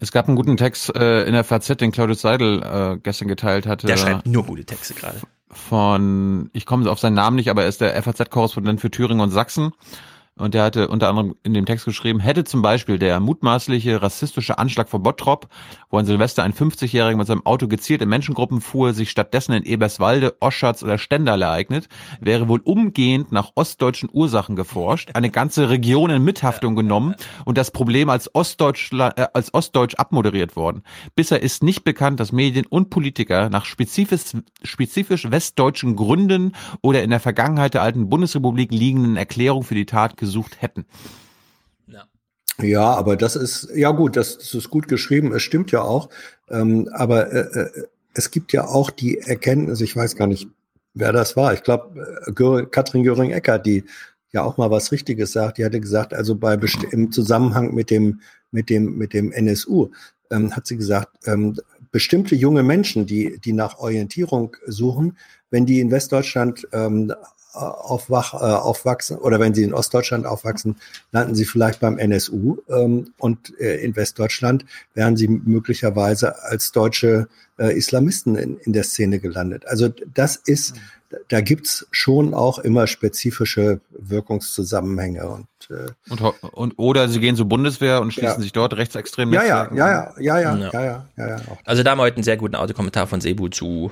Es 0.00 0.12
gab 0.12 0.28
einen 0.28 0.36
guten 0.36 0.58
Text 0.58 0.94
äh, 0.94 1.24
in 1.24 1.32
der 1.32 1.44
FAZ, 1.44 1.78
den 1.78 1.90
Claudius 1.90 2.20
Seidel 2.20 2.62
äh, 2.62 2.98
gestern 3.02 3.28
geteilt 3.28 3.66
hatte. 3.66 3.86
Der 3.86 3.96
schreibt 3.96 4.26
nur 4.26 4.44
gute 4.44 4.64
Texte 4.66 4.92
gerade. 4.92 5.18
Von, 5.50 6.50
ich 6.52 6.66
komme 6.66 6.90
auf 6.90 6.98
seinen 6.98 7.14
Namen 7.14 7.36
nicht, 7.36 7.48
aber 7.48 7.62
er 7.62 7.68
ist 7.68 7.80
der 7.80 8.02
FAZ-Korrespondent 8.02 8.80
für 8.80 8.90
Thüringen 8.90 9.20
und 9.20 9.30
Sachsen. 9.30 9.72
Und 10.36 10.54
der 10.54 10.64
hatte 10.64 10.88
unter 10.88 11.08
anderem 11.08 11.36
in 11.44 11.54
dem 11.54 11.64
Text 11.64 11.84
geschrieben, 11.84 12.18
hätte 12.18 12.42
zum 12.42 12.60
Beispiel 12.60 12.98
der 12.98 13.20
mutmaßliche 13.20 14.02
rassistische 14.02 14.58
Anschlag 14.58 14.88
von 14.88 15.00
Bottrop, 15.00 15.46
wo 15.90 15.98
ein 15.98 16.06
Silvester 16.06 16.42
ein 16.42 16.52
50-Jähriger 16.52 17.16
mit 17.16 17.28
seinem 17.28 17.46
Auto 17.46 17.68
gezielt 17.68 18.02
in 18.02 18.08
Menschengruppen 18.08 18.60
fuhr, 18.60 18.94
sich 18.94 19.10
stattdessen 19.10 19.52
in 19.52 19.62
Eberswalde, 19.62 20.34
Oschatz 20.40 20.82
oder 20.82 20.98
Stendal 20.98 21.40
ereignet, 21.42 21.88
wäre 22.20 22.48
wohl 22.48 22.60
umgehend 22.64 23.30
nach 23.30 23.52
ostdeutschen 23.54 24.08
Ursachen 24.12 24.56
geforscht, 24.56 25.10
eine 25.14 25.30
ganze 25.30 25.70
Region 25.70 26.10
in 26.10 26.24
Mithaftung 26.24 26.74
genommen 26.74 27.14
und 27.44 27.56
das 27.56 27.70
Problem 27.70 28.10
als, 28.10 28.34
Ostdeutsch, 28.34 28.92
äh, 28.92 29.26
als 29.34 29.54
Ostdeutsch 29.54 29.94
abmoderiert 29.94 30.56
worden. 30.56 30.82
Bisher 31.14 31.44
ist 31.44 31.62
nicht 31.62 31.84
bekannt, 31.84 32.18
dass 32.18 32.32
Medien 32.32 32.66
und 32.66 32.90
Politiker 32.90 33.50
nach 33.50 33.66
spezifisch, 33.66 34.32
spezifisch 34.64 35.30
westdeutschen 35.30 35.94
Gründen 35.94 36.56
oder 36.82 37.04
in 37.04 37.10
der 37.10 37.20
Vergangenheit 37.20 37.74
der 37.74 37.82
alten 37.82 38.08
Bundesrepublik 38.08 38.72
liegenden 38.72 39.16
Erklärungen 39.16 39.62
für 39.62 39.76
die 39.76 39.86
Tat 39.86 40.16
gesucht 40.24 40.62
hätten. 40.62 40.84
Ja. 41.86 42.04
Ja, 42.60 42.94
aber 42.94 43.16
das 43.16 43.36
ist, 43.36 43.68
ja 43.74 43.90
gut, 43.90 44.16
das, 44.16 44.38
das 44.38 44.54
ist 44.54 44.70
gut 44.70 44.88
geschrieben, 44.88 45.32
es 45.32 45.42
stimmt 45.42 45.70
ja 45.72 45.82
auch. 45.82 46.08
Ähm, 46.48 46.88
aber 46.92 47.32
äh, 47.32 47.60
äh 47.60 47.86
es 48.16 48.30
gibt 48.30 48.52
ja 48.52 48.68
auch 48.68 48.90
die 48.90 49.18
Erkenntnis, 49.18 49.80
ich 49.80 49.96
weiß 49.96 50.14
gar 50.14 50.28
nicht, 50.28 50.46
wer 50.94 51.12
das 51.12 51.36
war. 51.36 51.52
Ich 51.52 51.64
glaube, 51.64 52.22
äh, 52.26 52.66
Katrin 52.66 53.02
Göring-Eckert, 53.02 53.66
die 53.66 53.82
ja 54.32 54.44
auch 54.44 54.56
mal 54.56 54.70
was 54.70 54.92
Richtiges 54.92 55.32
sagt, 55.32 55.58
die 55.58 55.64
hatte 55.64 55.80
gesagt, 55.80 56.14
also 56.14 56.36
bei 56.36 56.56
im 56.92 57.10
Zusammenhang 57.10 57.74
mit 57.74 57.90
dem, 57.90 58.20
mit 58.52 58.70
dem, 58.70 58.96
mit 58.96 59.12
dem 59.12 59.32
NSU, 59.32 59.90
ähm, 60.30 60.54
hat 60.54 60.66
sie 60.66 60.76
gesagt, 60.76 61.26
ähm, 61.26 61.56
bestimmte 61.90 62.34
junge 62.34 62.62
Menschen, 62.62 63.06
die, 63.06 63.38
die 63.38 63.52
nach 63.52 63.78
Orientierung 63.78 64.56
suchen, 64.66 65.16
wenn 65.50 65.66
die 65.66 65.80
in 65.80 65.90
Westdeutschland 65.90 66.66
ähm, 66.72 67.12
aufwach, 67.54 68.34
äh, 68.34 68.38
aufwachsen 68.38 69.16
oder 69.16 69.40
wenn 69.40 69.54
sie 69.54 69.62
in 69.62 69.74
Ostdeutschland 69.74 70.26
aufwachsen, 70.26 70.76
landen 71.12 71.34
sie 71.34 71.44
vielleicht 71.44 71.80
beim 71.80 71.98
NSU 71.98 72.58
ähm, 72.68 73.12
und 73.18 73.58
äh, 73.60 73.76
in 73.76 73.96
Westdeutschland 73.96 74.64
wären 74.94 75.16
sie 75.16 75.28
möglicherweise 75.28 76.42
als 76.42 76.72
deutsche 76.72 77.28
äh, 77.58 77.76
Islamisten 77.76 78.36
in, 78.36 78.58
in 78.58 78.72
der 78.72 78.84
Szene 78.84 79.18
gelandet. 79.20 79.66
Also 79.66 79.88
das 80.14 80.36
ist, 80.36 80.74
da 81.28 81.40
gibt's 81.40 81.86
schon 81.90 82.34
auch 82.34 82.58
immer 82.58 82.86
spezifische 82.86 83.80
Wirkungszusammenhänge 83.90 85.28
und, 85.28 85.46
äh, 85.70 85.90
und, 86.10 86.20
und 86.52 86.74
oder 86.78 87.08
sie 87.08 87.20
gehen 87.20 87.36
zur 87.36 87.46
Bundeswehr 87.46 88.00
und 88.00 88.12
schließen 88.12 88.36
Ja. 88.36 88.40
sich 88.40 88.52
dort 88.52 88.74
rechtsextrem 88.74 89.32
ja, 89.32 89.44
ja, 89.44 89.70
ja, 89.74 89.76
ja, 89.76 90.14
ja, 90.18 90.40
ja, 90.40 90.56
ja, 90.56 90.70
ja, 90.72 91.06
ja, 91.16 91.28
ja, 91.28 91.36
auch. 91.50 91.58
Also 91.64 91.82
da 91.82 91.92
haben 91.92 91.98
wir 91.98 92.02
heute 92.02 92.16
einen 92.16 92.24
sehr 92.24 92.36
guten 92.36 92.56
Autokommentar 92.56 93.06
von 93.06 93.20
Sebu 93.20 93.48
zu, 93.48 93.90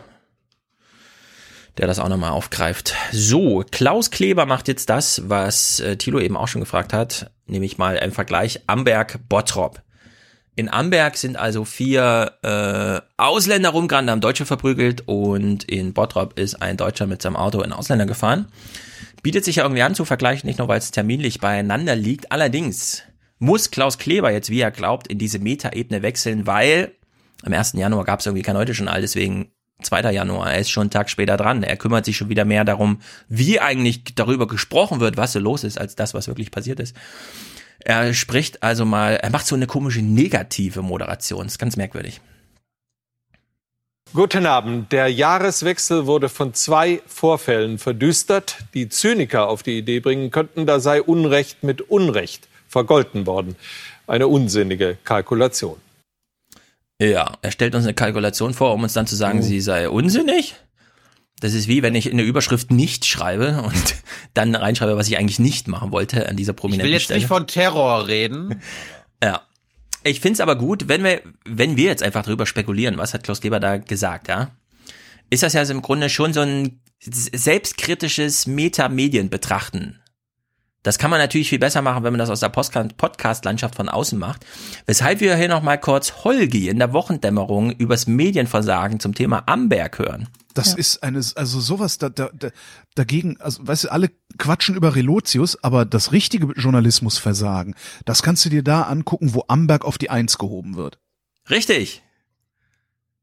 der 1.78 1.86
das 1.86 1.98
auch 1.98 2.08
nochmal 2.08 2.30
aufgreift. 2.30 2.94
So, 3.12 3.64
Klaus 3.70 4.10
Kleber 4.10 4.46
macht 4.46 4.68
jetzt 4.68 4.90
das, 4.90 5.22
was 5.28 5.80
äh, 5.80 5.96
Thilo 5.96 6.20
eben 6.20 6.36
auch 6.36 6.48
schon 6.48 6.60
gefragt 6.60 6.92
hat, 6.92 7.30
nämlich 7.46 7.78
mal 7.78 7.98
ein 7.98 8.12
Vergleich 8.12 8.60
Amberg-Bottrop. 8.66 9.82
In 10.54 10.68
Amberg 10.68 11.16
sind 11.16 11.36
also 11.36 11.64
vier 11.64 12.32
äh, 12.42 13.00
Ausländer 13.16 13.70
rumgerannt, 13.70 14.10
haben 14.10 14.20
Deutsche 14.20 14.44
verprügelt 14.44 15.04
und 15.06 15.64
in 15.64 15.94
Bottrop 15.94 16.38
ist 16.38 16.60
ein 16.60 16.76
Deutscher 16.76 17.06
mit 17.06 17.22
seinem 17.22 17.36
Auto 17.36 17.62
in 17.62 17.72
Ausländer 17.72 18.04
gefahren. 18.04 18.48
Bietet 19.22 19.46
sich 19.46 19.56
ja 19.56 19.62
irgendwie 19.62 19.82
an 19.82 19.94
zu 19.94 20.04
vergleichen, 20.04 20.46
nicht 20.46 20.58
nur 20.58 20.68
weil 20.68 20.78
es 20.78 20.90
terminlich 20.90 21.40
beieinander 21.40 21.96
liegt. 21.96 22.32
Allerdings 22.32 23.02
muss 23.38 23.70
Klaus 23.70 23.96
Kleber 23.96 24.30
jetzt, 24.30 24.50
wie 24.50 24.60
er 24.60 24.70
glaubt, 24.70 25.08
in 25.08 25.18
diese 25.18 25.38
Metaebene 25.38 26.02
wechseln, 26.02 26.46
weil 26.46 26.92
am 27.44 27.52
1. 27.52 27.72
Januar 27.72 28.04
gab 28.04 28.20
es 28.20 28.26
irgendwie 28.26 28.42
kein 28.42 28.56
Heute-Journal, 28.56 29.00
deswegen 29.00 29.52
2. 29.82 30.12
Januar, 30.12 30.52
er 30.52 30.60
ist 30.60 30.70
schon 30.70 30.82
einen 30.82 30.90
Tag 30.90 31.10
später 31.10 31.36
dran. 31.36 31.62
Er 31.62 31.76
kümmert 31.76 32.04
sich 32.04 32.16
schon 32.16 32.28
wieder 32.28 32.44
mehr 32.44 32.64
darum, 32.64 33.00
wie 33.28 33.60
eigentlich 33.60 34.04
darüber 34.14 34.46
gesprochen 34.46 35.00
wird, 35.00 35.16
was 35.16 35.32
so 35.32 35.38
los 35.38 35.64
ist, 35.64 35.78
als 35.78 35.96
das, 35.96 36.14
was 36.14 36.28
wirklich 36.28 36.50
passiert 36.50 36.80
ist. 36.80 36.96
Er 37.84 38.14
spricht 38.14 38.62
also 38.62 38.84
mal, 38.84 39.16
er 39.16 39.30
macht 39.30 39.46
so 39.46 39.54
eine 39.54 39.66
komische 39.66 40.02
negative 40.02 40.82
Moderation, 40.82 41.46
ist 41.46 41.58
ganz 41.58 41.76
merkwürdig. 41.76 42.20
Guten 44.14 44.44
Abend. 44.44 44.92
Der 44.92 45.08
Jahreswechsel 45.08 46.06
wurde 46.06 46.28
von 46.28 46.52
zwei 46.52 47.00
Vorfällen 47.06 47.78
verdüstert, 47.78 48.58
die 48.74 48.90
Zyniker 48.90 49.48
auf 49.48 49.62
die 49.62 49.78
Idee 49.78 50.00
bringen 50.00 50.30
könnten, 50.30 50.66
da 50.66 50.80
sei 50.80 51.00
Unrecht 51.00 51.62
mit 51.62 51.80
Unrecht 51.80 52.46
vergolten 52.68 53.26
worden. 53.26 53.56
Eine 54.06 54.28
unsinnige 54.28 54.98
Kalkulation. 55.04 55.76
Ja, 57.10 57.36
er 57.42 57.50
stellt 57.50 57.74
uns 57.74 57.84
eine 57.84 57.94
Kalkulation 57.94 58.54
vor, 58.54 58.74
um 58.74 58.82
uns 58.82 58.92
dann 58.92 59.06
zu 59.06 59.16
sagen, 59.16 59.38
Mhm. 59.38 59.42
sie 59.42 59.60
sei 59.60 59.88
unsinnig. 59.88 60.54
Das 61.40 61.54
ist 61.54 61.66
wie 61.66 61.82
wenn 61.82 61.94
ich 61.96 62.08
in 62.08 62.18
der 62.18 62.26
Überschrift 62.26 62.70
nicht 62.70 63.04
schreibe 63.04 63.62
und 63.62 63.94
dann 64.34 64.54
reinschreibe, 64.54 64.96
was 64.96 65.08
ich 65.08 65.18
eigentlich 65.18 65.38
nicht 65.40 65.66
machen 65.68 65.90
wollte 65.90 66.28
an 66.28 66.36
dieser 66.36 66.52
Ich 66.52 66.56
prominenten 66.56 66.86
will 66.86 66.92
jetzt 66.92 67.04
Stelle. 67.04 67.18
nicht 67.20 67.28
von 67.28 67.46
Terror 67.46 68.06
reden. 68.08 68.60
Ja. 69.24 69.40
Ich 70.04 70.18
find's 70.20 70.40
aber 70.40 70.56
gut, 70.56 70.88
wenn 70.88 71.04
wir, 71.04 71.22
wenn 71.44 71.76
wir 71.76 71.84
jetzt 71.84 72.02
einfach 72.02 72.24
drüber 72.24 72.44
spekulieren, 72.44 72.98
was 72.98 73.14
hat 73.14 73.22
Klaus 73.22 73.40
Kleber 73.40 73.60
da 73.60 73.76
gesagt, 73.78 74.26
ja? 74.26 74.50
Ist 75.30 75.44
das 75.44 75.52
ja 75.52 75.62
im 75.62 75.80
Grunde 75.80 76.10
schon 76.10 76.32
so 76.32 76.40
ein 76.40 76.80
selbstkritisches 76.98 78.46
Metamedien 78.48 79.30
betrachten. 79.30 80.00
Das 80.82 80.98
kann 80.98 81.10
man 81.10 81.20
natürlich 81.20 81.48
viel 81.48 81.60
besser 81.60 81.80
machen, 81.80 82.02
wenn 82.02 82.12
man 82.12 82.18
das 82.18 82.30
aus 82.30 82.40
der 82.40 82.48
Podcast-Landschaft 82.48 83.76
von 83.76 83.88
außen 83.88 84.18
macht. 84.18 84.44
Weshalb 84.86 85.20
wir 85.20 85.36
hier 85.36 85.48
nochmal 85.48 85.78
kurz 85.78 86.24
Holgi 86.24 86.68
in 86.68 86.78
der 86.78 86.92
Wochendämmerung 86.92 87.70
übers 87.70 88.06
Medienversagen 88.08 88.98
zum 88.98 89.14
Thema 89.14 89.44
Amberg 89.46 89.98
hören. 89.98 90.28
Das 90.54 90.74
ist 90.74 91.02
eine, 91.02 91.18
also 91.36 91.60
sowas 91.60 91.98
da, 91.98 92.10
da, 92.10 92.30
da, 92.34 92.50
dagegen, 92.94 93.40
also 93.40 93.66
weißt 93.66 93.84
du, 93.84 93.92
alle 93.92 94.10
quatschen 94.38 94.74
über 94.74 94.94
Relotius, 94.94 95.62
aber 95.62 95.84
das 95.84 96.12
richtige 96.12 96.52
Journalismusversagen, 96.52 97.74
das 98.04 98.22
kannst 98.22 98.44
du 98.44 98.50
dir 98.50 98.62
da 98.62 98.82
angucken, 98.82 99.34
wo 99.34 99.44
Amberg 99.48 99.84
auf 99.84 99.98
die 99.98 100.10
Eins 100.10 100.36
gehoben 100.36 100.76
wird. 100.76 100.98
Richtig. 101.48 102.02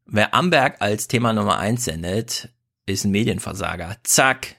Wer 0.06 0.34
Amberg 0.34 0.82
als 0.82 1.08
Thema 1.08 1.34
Nummer 1.34 1.60
eins 1.60 1.86
sendet, 1.86 2.50
ist 2.88 3.06
ein 3.06 3.12
Medienversager. 3.12 3.98
Zack. 4.04 4.56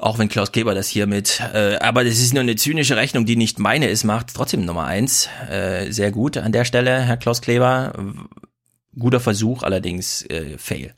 Auch 0.00 0.18
wenn 0.18 0.28
Klaus 0.28 0.52
Kleber 0.52 0.74
das 0.74 0.88
hier 0.88 1.06
mit, 1.06 1.40
äh, 1.54 1.76
aber 1.80 2.04
das 2.04 2.18
ist 2.18 2.32
nur 2.32 2.42
eine 2.42 2.56
zynische 2.56 2.96
Rechnung, 2.96 3.26
die 3.26 3.36
nicht 3.36 3.58
meine 3.58 3.88
ist, 3.88 4.04
macht 4.04 4.34
trotzdem 4.34 4.64
Nummer 4.64 4.84
eins. 4.84 5.28
Äh, 5.50 5.90
sehr 5.90 6.12
gut 6.12 6.36
an 6.36 6.52
der 6.52 6.64
Stelle, 6.64 7.00
Herr 7.00 7.16
Klaus 7.16 7.40
Kleber. 7.40 7.92
Guter 8.98 9.20
Versuch, 9.20 9.62
allerdings 9.62 10.22
äh, 10.26 10.58
Fail. 10.58 10.94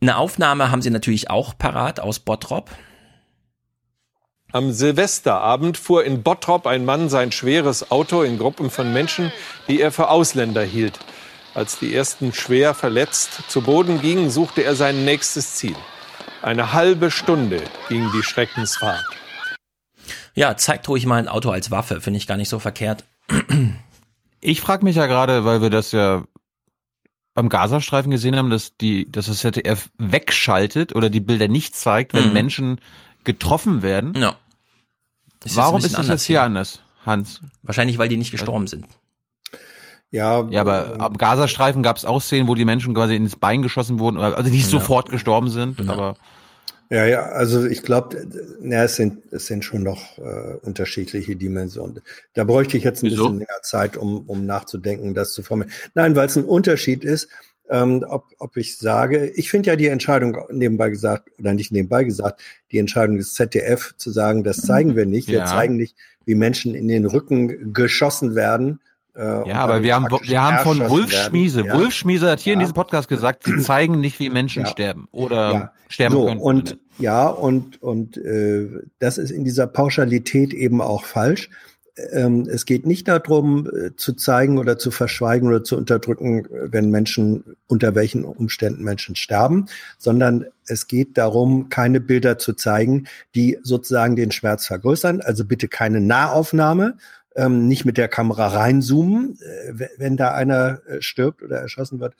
Eine 0.00 0.16
Aufnahme 0.16 0.70
haben 0.70 0.82
Sie 0.82 0.90
natürlich 0.90 1.30
auch 1.30 1.56
parat 1.56 2.00
aus 2.00 2.18
Bottrop. 2.18 2.70
Am 4.50 4.72
Silvesterabend 4.72 5.78
fuhr 5.78 6.04
in 6.04 6.22
Bottrop 6.22 6.66
ein 6.66 6.84
Mann 6.84 7.08
sein 7.08 7.32
schweres 7.32 7.90
Auto 7.90 8.22
in 8.22 8.36
Gruppen 8.36 8.70
von 8.70 8.92
Menschen, 8.92 9.32
die 9.68 9.80
er 9.80 9.92
für 9.92 10.10
Ausländer 10.10 10.62
hielt. 10.62 10.98
Als 11.54 11.78
die 11.78 11.94
ersten 11.94 12.32
schwer 12.32 12.74
verletzt 12.74 13.44
zu 13.48 13.62
Boden 13.62 14.00
gingen, 14.00 14.30
suchte 14.30 14.62
er 14.62 14.74
sein 14.74 15.04
nächstes 15.04 15.54
Ziel. 15.54 15.76
Eine 16.42 16.72
halbe 16.72 17.10
Stunde 17.10 17.62
ging 17.88 18.10
die 18.12 18.22
Schreckensfahrt. 18.22 19.04
Ja, 20.34 20.56
zeigt 20.56 20.88
ruhig 20.88 21.06
mal 21.06 21.16
ein 21.18 21.28
Auto 21.28 21.50
als 21.50 21.70
Waffe, 21.70 22.00
finde 22.00 22.16
ich 22.18 22.26
gar 22.26 22.36
nicht 22.36 22.48
so 22.48 22.58
verkehrt. 22.58 23.04
Ich 24.40 24.60
frage 24.60 24.84
mich 24.84 24.96
ja 24.96 25.06
gerade, 25.06 25.44
weil 25.44 25.62
wir 25.62 25.70
das 25.70 25.92
ja 25.92 26.24
am 27.34 27.48
Gazastreifen 27.48 28.10
gesehen 28.10 28.36
haben, 28.36 28.50
dass 28.50 28.76
die, 28.76 29.10
dass 29.10 29.26
das 29.26 29.38
ZDF 29.38 29.90
wegschaltet 29.98 30.94
oder 30.94 31.10
die 31.10 31.20
Bilder 31.20 31.48
nicht 31.48 31.76
zeigt, 31.76 32.12
wenn 32.12 32.28
Mhm. 32.28 32.32
Menschen 32.32 32.80
getroffen 33.24 33.82
werden. 33.82 34.14
Ja. 34.16 34.36
Ist 35.44 35.56
Warum 35.56 35.78
ist 35.78 35.84
das 35.86 35.94
anders 35.94 36.08
jetzt 36.08 36.24
hier 36.24 36.38
hier. 36.38 36.42
anders, 36.42 36.80
Hans? 37.06 37.40
Wahrscheinlich, 37.62 37.98
weil 37.98 38.08
die 38.08 38.16
nicht 38.16 38.32
gestorben 38.32 38.66
sind. 38.66 38.86
Ja, 40.10 40.46
Ja, 40.50 40.60
aber 40.60 40.96
am 40.98 41.16
Gazastreifen 41.16 41.82
gab 41.82 41.96
es 41.96 42.04
auch 42.04 42.20
Szenen, 42.20 42.48
wo 42.48 42.54
die 42.54 42.66
Menschen 42.66 42.94
quasi 42.94 43.16
ins 43.16 43.36
Bein 43.36 43.62
geschossen 43.62 43.98
wurden, 43.98 44.18
also 44.18 44.50
nicht 44.50 44.64
Ja. 44.64 44.68
sofort 44.70 45.08
gestorben 45.08 45.48
sind, 45.48 45.88
aber 45.88 46.16
Ja, 46.92 47.06
ja, 47.06 47.22
also 47.22 47.64
ich 47.64 47.82
glaube, 47.82 48.18
es 48.62 48.96
sind, 48.96 49.22
es 49.32 49.46
sind 49.46 49.64
schon 49.64 49.82
noch 49.82 50.18
äh, 50.18 50.56
unterschiedliche 50.60 51.36
Dimensionen. 51.36 52.02
Da 52.34 52.44
bräuchte 52.44 52.76
ich 52.76 52.84
jetzt 52.84 53.02
ein 53.02 53.06
Wieso? 53.10 53.24
bisschen 53.30 53.38
länger 53.38 53.62
Zeit, 53.62 53.96
um, 53.96 54.28
um 54.28 54.44
nachzudenken, 54.44 55.14
das 55.14 55.32
zu 55.32 55.42
formulieren. 55.42 55.72
Nein, 55.94 56.14
weil 56.16 56.26
es 56.26 56.36
ein 56.36 56.44
Unterschied 56.44 57.02
ist, 57.02 57.28
ähm, 57.70 58.04
ob, 58.06 58.26
ob 58.38 58.58
ich 58.58 58.76
sage, 58.76 59.30
ich 59.36 59.50
finde 59.50 59.70
ja 59.70 59.76
die 59.76 59.86
Entscheidung 59.86 60.36
nebenbei 60.50 60.90
gesagt, 60.90 61.30
oder 61.38 61.54
nicht 61.54 61.72
nebenbei 61.72 62.04
gesagt, 62.04 62.42
die 62.72 62.78
Entscheidung 62.78 63.16
des 63.16 63.32
ZDF 63.32 63.94
zu 63.96 64.10
sagen, 64.10 64.44
das 64.44 64.58
zeigen 64.58 64.94
wir 64.94 65.06
nicht, 65.06 65.28
wir 65.28 65.38
Ja. 65.38 65.46
zeigen 65.46 65.76
nicht, 65.78 65.96
wie 66.26 66.34
Menschen 66.34 66.74
in 66.74 66.88
den 66.88 67.06
Rücken 67.06 67.72
geschossen 67.72 68.34
werden. 68.34 68.80
Äh, 69.14 69.48
Ja, 69.48 69.56
aber 69.56 69.82
wir 69.82 69.94
haben, 69.94 70.06
wir 70.10 70.42
haben 70.42 70.58
von 70.58 70.80
werden. 70.80 71.08
Schmiese, 71.10 71.66
Ja. 71.66 71.74
Wulf 71.74 71.92
Schmiese 71.94 72.30
hat 72.30 72.40
hier 72.40 72.54
in 72.54 72.60
Ja. 72.60 72.64
diesem 72.64 72.74
Podcast 72.74 73.08
gesagt, 73.08 73.44
sie 73.44 73.56
zeigen 73.58 74.00
nicht, 74.00 74.18
wie 74.20 74.30
Menschen 74.30 74.62
Ja. 74.64 74.68
sterben 74.70 75.08
oder 75.12 75.52
Ja. 75.52 75.72
sterben 75.88 76.14
so, 76.14 76.26
können. 76.26 76.40
Und 76.40 76.78
ja, 76.98 77.26
und, 77.28 77.82
und 77.82 78.16
äh, 78.16 78.68
das 78.98 79.18
ist 79.18 79.30
in 79.30 79.44
dieser 79.44 79.66
Pauschalität 79.66 80.54
eben 80.54 80.80
auch 80.80 81.04
falsch. 81.04 81.50
Ähm, 82.12 82.48
es 82.50 82.64
geht 82.64 82.86
nicht 82.86 83.06
darum, 83.06 83.66
äh, 83.68 83.94
zu 83.96 84.14
zeigen 84.14 84.56
oder 84.58 84.78
zu 84.78 84.90
verschweigen 84.90 85.48
oder 85.48 85.62
zu 85.62 85.76
unterdrücken, 85.76 86.46
äh, 86.46 86.72
wenn 86.72 86.90
Menschen, 86.90 87.44
unter 87.66 87.94
welchen 87.94 88.24
Umständen 88.24 88.82
Menschen 88.82 89.14
sterben, 89.14 89.66
sondern 89.98 90.46
es 90.66 90.86
geht 90.86 91.18
darum, 91.18 91.68
keine 91.68 92.00
Bilder 92.00 92.38
zu 92.38 92.54
zeigen, 92.54 93.08
die 93.34 93.58
sozusagen 93.62 94.16
den 94.16 94.32
Schmerz 94.32 94.66
vergrößern. 94.66 95.20
Also 95.20 95.44
bitte 95.44 95.68
keine 95.68 96.00
Nahaufnahme, 96.00 96.96
ähm, 97.36 97.66
nicht 97.68 97.84
mit 97.84 97.96
der 97.98 98.08
Kamera 98.08 98.48
reinzoomen, 98.48 99.38
äh, 99.40 99.88
wenn 99.98 100.16
da 100.16 100.34
einer 100.34 100.80
äh, 100.86 101.00
stirbt 101.02 101.42
oder 101.42 101.58
erschossen 101.58 102.00
wird. 102.00 102.14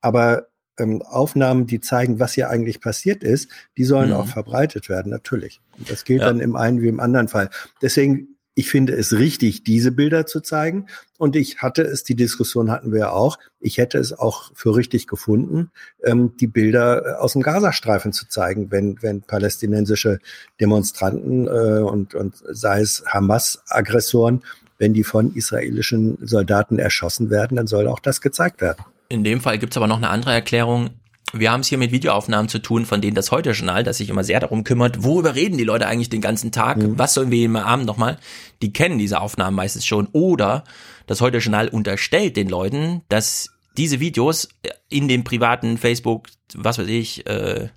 Aber 0.00 0.48
ähm, 0.78 1.02
Aufnahmen, 1.02 1.66
die 1.66 1.80
zeigen, 1.80 2.18
was 2.18 2.32
hier 2.32 2.48
eigentlich 2.48 2.80
passiert 2.80 3.22
ist, 3.22 3.50
die 3.76 3.84
sollen 3.84 4.08
Mhm. 4.10 4.16
auch 4.16 4.26
verbreitet 4.26 4.88
werden, 4.88 5.10
natürlich. 5.10 5.60
Und 5.78 5.90
das 5.90 6.04
gilt 6.04 6.20
Ja. 6.22 6.28
dann 6.28 6.40
im 6.40 6.56
einen 6.56 6.80
wie 6.80 6.88
im 6.88 6.98
anderen 7.00 7.28
Fall. 7.28 7.50
Deswegen, 7.82 8.31
ich 8.54 8.68
finde 8.68 8.92
es 8.94 9.12
richtig, 9.12 9.64
diese 9.64 9.92
Bilder 9.92 10.26
zu 10.26 10.40
zeigen. 10.40 10.86
Und 11.18 11.36
ich 11.36 11.62
hatte 11.62 11.82
es, 11.82 12.04
die 12.04 12.14
Diskussion 12.14 12.70
hatten 12.70 12.92
wir 12.92 13.00
ja 13.00 13.10
auch, 13.10 13.38
ich 13.60 13.78
hätte 13.78 13.98
es 13.98 14.12
auch 14.12 14.50
für 14.54 14.76
richtig 14.76 15.06
gefunden, 15.06 15.70
ähm, 16.04 16.36
die 16.38 16.46
Bilder 16.46 17.06
äh, 17.06 17.12
aus 17.14 17.32
dem 17.32 17.42
Gazastreifen 17.42 18.12
zu 18.12 18.28
zeigen, 18.28 18.70
wenn, 18.70 19.00
wenn 19.00 19.22
palästinensische 19.22 20.18
Demonstranten 20.60 21.46
äh, 21.46 21.82
und, 21.82 22.14
und 22.14 22.34
sei 22.50 22.80
es 22.80 23.04
Hamas-Aggressoren, 23.06 24.42
wenn 24.78 24.94
die 24.94 25.04
von 25.04 25.32
israelischen 25.34 26.18
Soldaten 26.20 26.78
erschossen 26.78 27.30
werden, 27.30 27.56
dann 27.56 27.66
soll 27.66 27.86
auch 27.86 28.00
das 28.00 28.20
gezeigt 28.20 28.60
werden. 28.60 28.84
In 29.08 29.24
dem 29.24 29.40
Fall 29.40 29.58
gibt's 29.58 29.76
aber 29.76 29.86
noch 29.86 29.98
eine 29.98 30.08
andere 30.08 30.32
Erklärung. 30.32 30.90
Wir 31.32 31.50
haben 31.50 31.60
es 31.60 31.68
hier 31.68 31.78
mit 31.78 31.92
Videoaufnahmen 31.92 32.48
zu 32.48 32.58
tun, 32.58 32.84
von 32.84 33.00
denen 33.00 33.14
das 33.14 33.30
Heute-Journal, 33.30 33.84
das 33.84 33.98
sich 33.98 34.10
immer 34.10 34.22
sehr 34.22 34.40
darum 34.40 34.64
kümmert, 34.64 35.02
worüber 35.02 35.34
reden 35.34 35.56
die 35.56 35.64
Leute 35.64 35.86
eigentlich 35.86 36.10
den 36.10 36.20
ganzen 36.20 36.52
Tag, 36.52 36.76
was 36.80 37.14
sollen 37.14 37.30
wir 37.30 37.44
im 37.44 37.56
Abend 37.56 37.86
nochmal, 37.86 38.18
die 38.60 38.72
kennen 38.72 38.98
diese 38.98 39.20
Aufnahmen 39.20 39.56
meistens 39.56 39.86
schon. 39.86 40.08
Oder 40.12 40.64
das 41.06 41.20
Heute-Journal 41.20 41.68
unterstellt 41.68 42.36
den 42.36 42.48
Leuten, 42.48 43.02
dass 43.08 43.50
diese 43.76 44.00
Videos 44.00 44.48
in 44.90 45.08
dem 45.08 45.24
privaten 45.24 45.78
Facebook, 45.78 46.28
was 46.54 46.78
weiß 46.78 46.88
ich, 46.88 47.26
äh, 47.26 47.68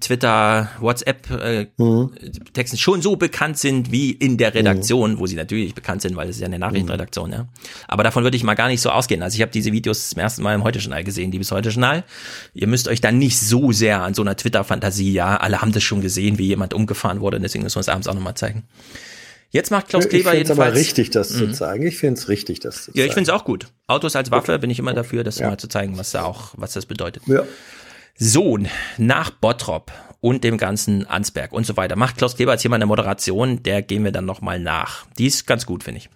Twitter, 0.00 0.70
WhatsApp 0.80 1.30
äh, 1.30 1.66
Mhm. 1.76 2.10
Texten 2.52 2.76
schon 2.78 3.02
so 3.02 3.16
bekannt 3.16 3.58
sind 3.58 3.92
wie 3.92 4.10
in 4.10 4.36
der 4.38 4.54
Redaktion, 4.54 5.18
wo 5.18 5.26
sie 5.26 5.36
natürlich 5.36 5.74
bekannt 5.74 6.02
sind, 6.02 6.16
weil 6.16 6.28
es 6.28 6.36
ist 6.36 6.40
ja 6.40 6.46
eine 6.46 6.58
Nachrichtenredaktion, 6.58 7.32
ja. 7.32 7.48
Aber 7.88 8.02
davon 8.02 8.22
würde 8.24 8.36
ich 8.36 8.42
mal 8.42 8.54
gar 8.54 8.68
nicht 8.68 8.80
so 8.80 8.90
ausgehen. 8.90 9.22
Also 9.22 9.36
ich 9.36 9.42
habe 9.42 9.52
diese 9.52 9.72
Videos 9.72 10.10
zum 10.10 10.18
ersten 10.20 10.42
Mal 10.42 10.54
im 10.54 10.64
Heute-Journal 10.64 11.04
gesehen, 11.04 11.30
liebes 11.32 11.50
Heute-Journal. 11.52 12.04
Ihr 12.54 12.66
müsst 12.66 12.88
euch 12.88 13.00
dann 13.00 13.18
nicht 13.18 13.38
so 13.38 13.72
sehr 13.72 14.02
an 14.02 14.14
so 14.14 14.22
einer 14.22 14.36
Twitter-Fantasie, 14.36 15.12
ja, 15.12 15.36
alle 15.36 15.60
haben 15.60 15.72
das 15.72 15.82
schon 15.82 16.00
gesehen, 16.00 16.38
wie 16.38 16.46
jemand 16.46 16.74
umgefahren 16.74 17.20
wurde, 17.20 17.38
deswegen 17.40 17.64
müssen 17.64 17.76
wir 17.76 17.80
es 17.80 17.88
abends 17.88 18.08
auch 18.08 18.14
nochmal 18.14 18.34
zeigen. 18.34 18.64
Jetzt 19.52 19.72
macht 19.72 19.88
Klaus 19.88 20.04
ich 20.04 20.10
Kleber 20.10 20.30
es 20.30 20.36
jedenfalls. 20.38 20.60
aber 20.60 20.74
richtig, 20.78 21.10
das 21.10 21.30
zu 21.30 21.48
Mhm. 21.48 21.54
zeigen. 21.54 21.84
Ich 21.84 21.98
finde 21.98 22.20
es 22.20 22.28
richtig, 22.28 22.60
das 22.60 22.76
zu 22.76 22.82
zeigen. 22.92 22.98
Ja, 23.00 23.04
ich 23.06 23.14
finde 23.14 23.32
es 23.32 23.36
auch 23.36 23.44
gut. 23.44 23.66
Autos 23.88 24.14
als 24.14 24.30
Waffe 24.30 24.56
bin 24.60 24.70
ich 24.70 24.78
immer 24.78 24.94
dafür, 24.94 25.24
das 25.24 25.40
mal 25.40 25.58
zu 25.58 25.66
zeigen, 25.66 25.98
was 25.98 26.12
da 26.12 26.22
auch, 26.22 26.52
was 26.56 26.72
das 26.74 26.86
bedeutet. 26.86 27.24
Ja. 27.26 27.42
So, 28.16 28.58
nach 28.98 29.30
Bottrop 29.30 29.92
und 30.20 30.44
dem 30.44 30.58
ganzen 30.58 31.06
Ansberg 31.06 31.52
und 31.52 31.66
so 31.66 31.76
weiter. 31.76 31.96
Macht 31.96 32.18
Klaus 32.18 32.36
Kleber 32.36 32.52
jetzt 32.52 32.62
hier 32.62 32.70
mal 32.70 32.76
eine 32.76 32.86
Moderation, 32.86 33.62
der 33.62 33.82
gehen 33.82 34.04
wir 34.04 34.12
dann 34.12 34.26
nochmal 34.26 34.60
nach. 34.60 35.06
Die 35.18 35.26
ist 35.26 35.46
ganz 35.46 35.66
gut, 35.66 35.84
finde 35.84 35.98
ich. 35.98 36.10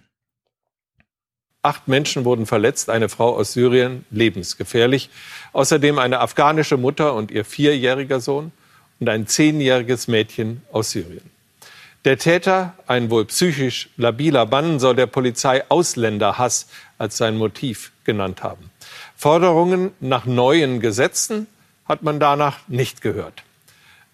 Acht 1.63 1.87
Menschen 1.87 2.25
wurden 2.25 2.45
verletzt, 2.45 2.91
eine 2.91 3.09
Frau 3.09 3.35
aus 3.35 3.53
Syrien 3.53 4.05
lebensgefährlich. 4.11 5.09
Außerdem 5.51 5.97
eine 5.97 6.19
afghanische 6.19 6.77
Mutter 6.77 7.15
und 7.15 7.31
ihr 7.31 7.43
vierjähriger 7.43 8.19
Sohn 8.19 8.51
und 8.99 9.09
ein 9.09 9.25
zehnjähriges 9.25 10.07
Mädchen 10.07 10.61
aus 10.71 10.91
Syrien. 10.91 11.31
Der 12.05 12.19
Täter, 12.19 12.75
ein 12.85 13.09
wohl 13.09 13.25
psychisch 13.25 13.89
labiler 13.97 14.45
Mann, 14.45 14.79
soll 14.79 14.95
der 14.95 15.07
Polizei 15.07 15.63
Ausländerhass 15.67 16.67
als 16.99 17.17
sein 17.17 17.35
Motiv 17.35 17.91
genannt 18.03 18.43
haben. 18.43 18.69
Forderungen 19.15 19.89
nach 19.99 20.27
neuen 20.27 20.79
Gesetzen 20.81 21.47
hat 21.85 22.03
man 22.03 22.19
danach 22.19 22.59
nicht 22.67 23.01
gehört. 23.01 23.43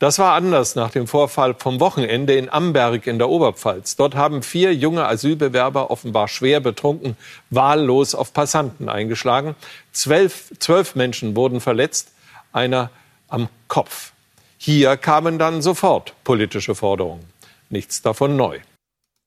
Das 0.02 0.18
war 0.18 0.34
anders 0.34 0.74
nach 0.74 0.90
dem 0.90 1.06
Vorfall 1.06 1.54
vom 1.54 1.80
Wochenende 1.80 2.34
in 2.34 2.50
Amberg 2.50 3.06
in 3.06 3.20
der 3.20 3.30
Oberpfalz. 3.30 3.96
Dort 3.96 4.16
haben 4.16 4.42
vier 4.42 4.74
junge 4.74 5.06
Asylbewerber 5.06 5.92
offenbar 5.92 6.28
schwer 6.28 6.60
betrunken 6.60 7.16
wahllos 7.52 8.16
auf 8.16 8.34
Passanten 8.34 8.90
eingeschlagen. 8.90 9.56
Zwölf, 9.92 10.52
zwölf 10.58 10.96
Menschen 10.96 11.36
wurden 11.36 11.62
verletzt, 11.62 12.14
einer 12.52 12.90
am 13.28 13.48
Kopf. 13.68 14.14
Hier 14.58 14.98
kamen 14.98 15.38
dann 15.38 15.62
sofort 15.62 16.16
politische 16.24 16.74
Forderungen. 16.74 17.26
Nichts 17.70 18.02
davon 18.02 18.36
neu. 18.36 18.60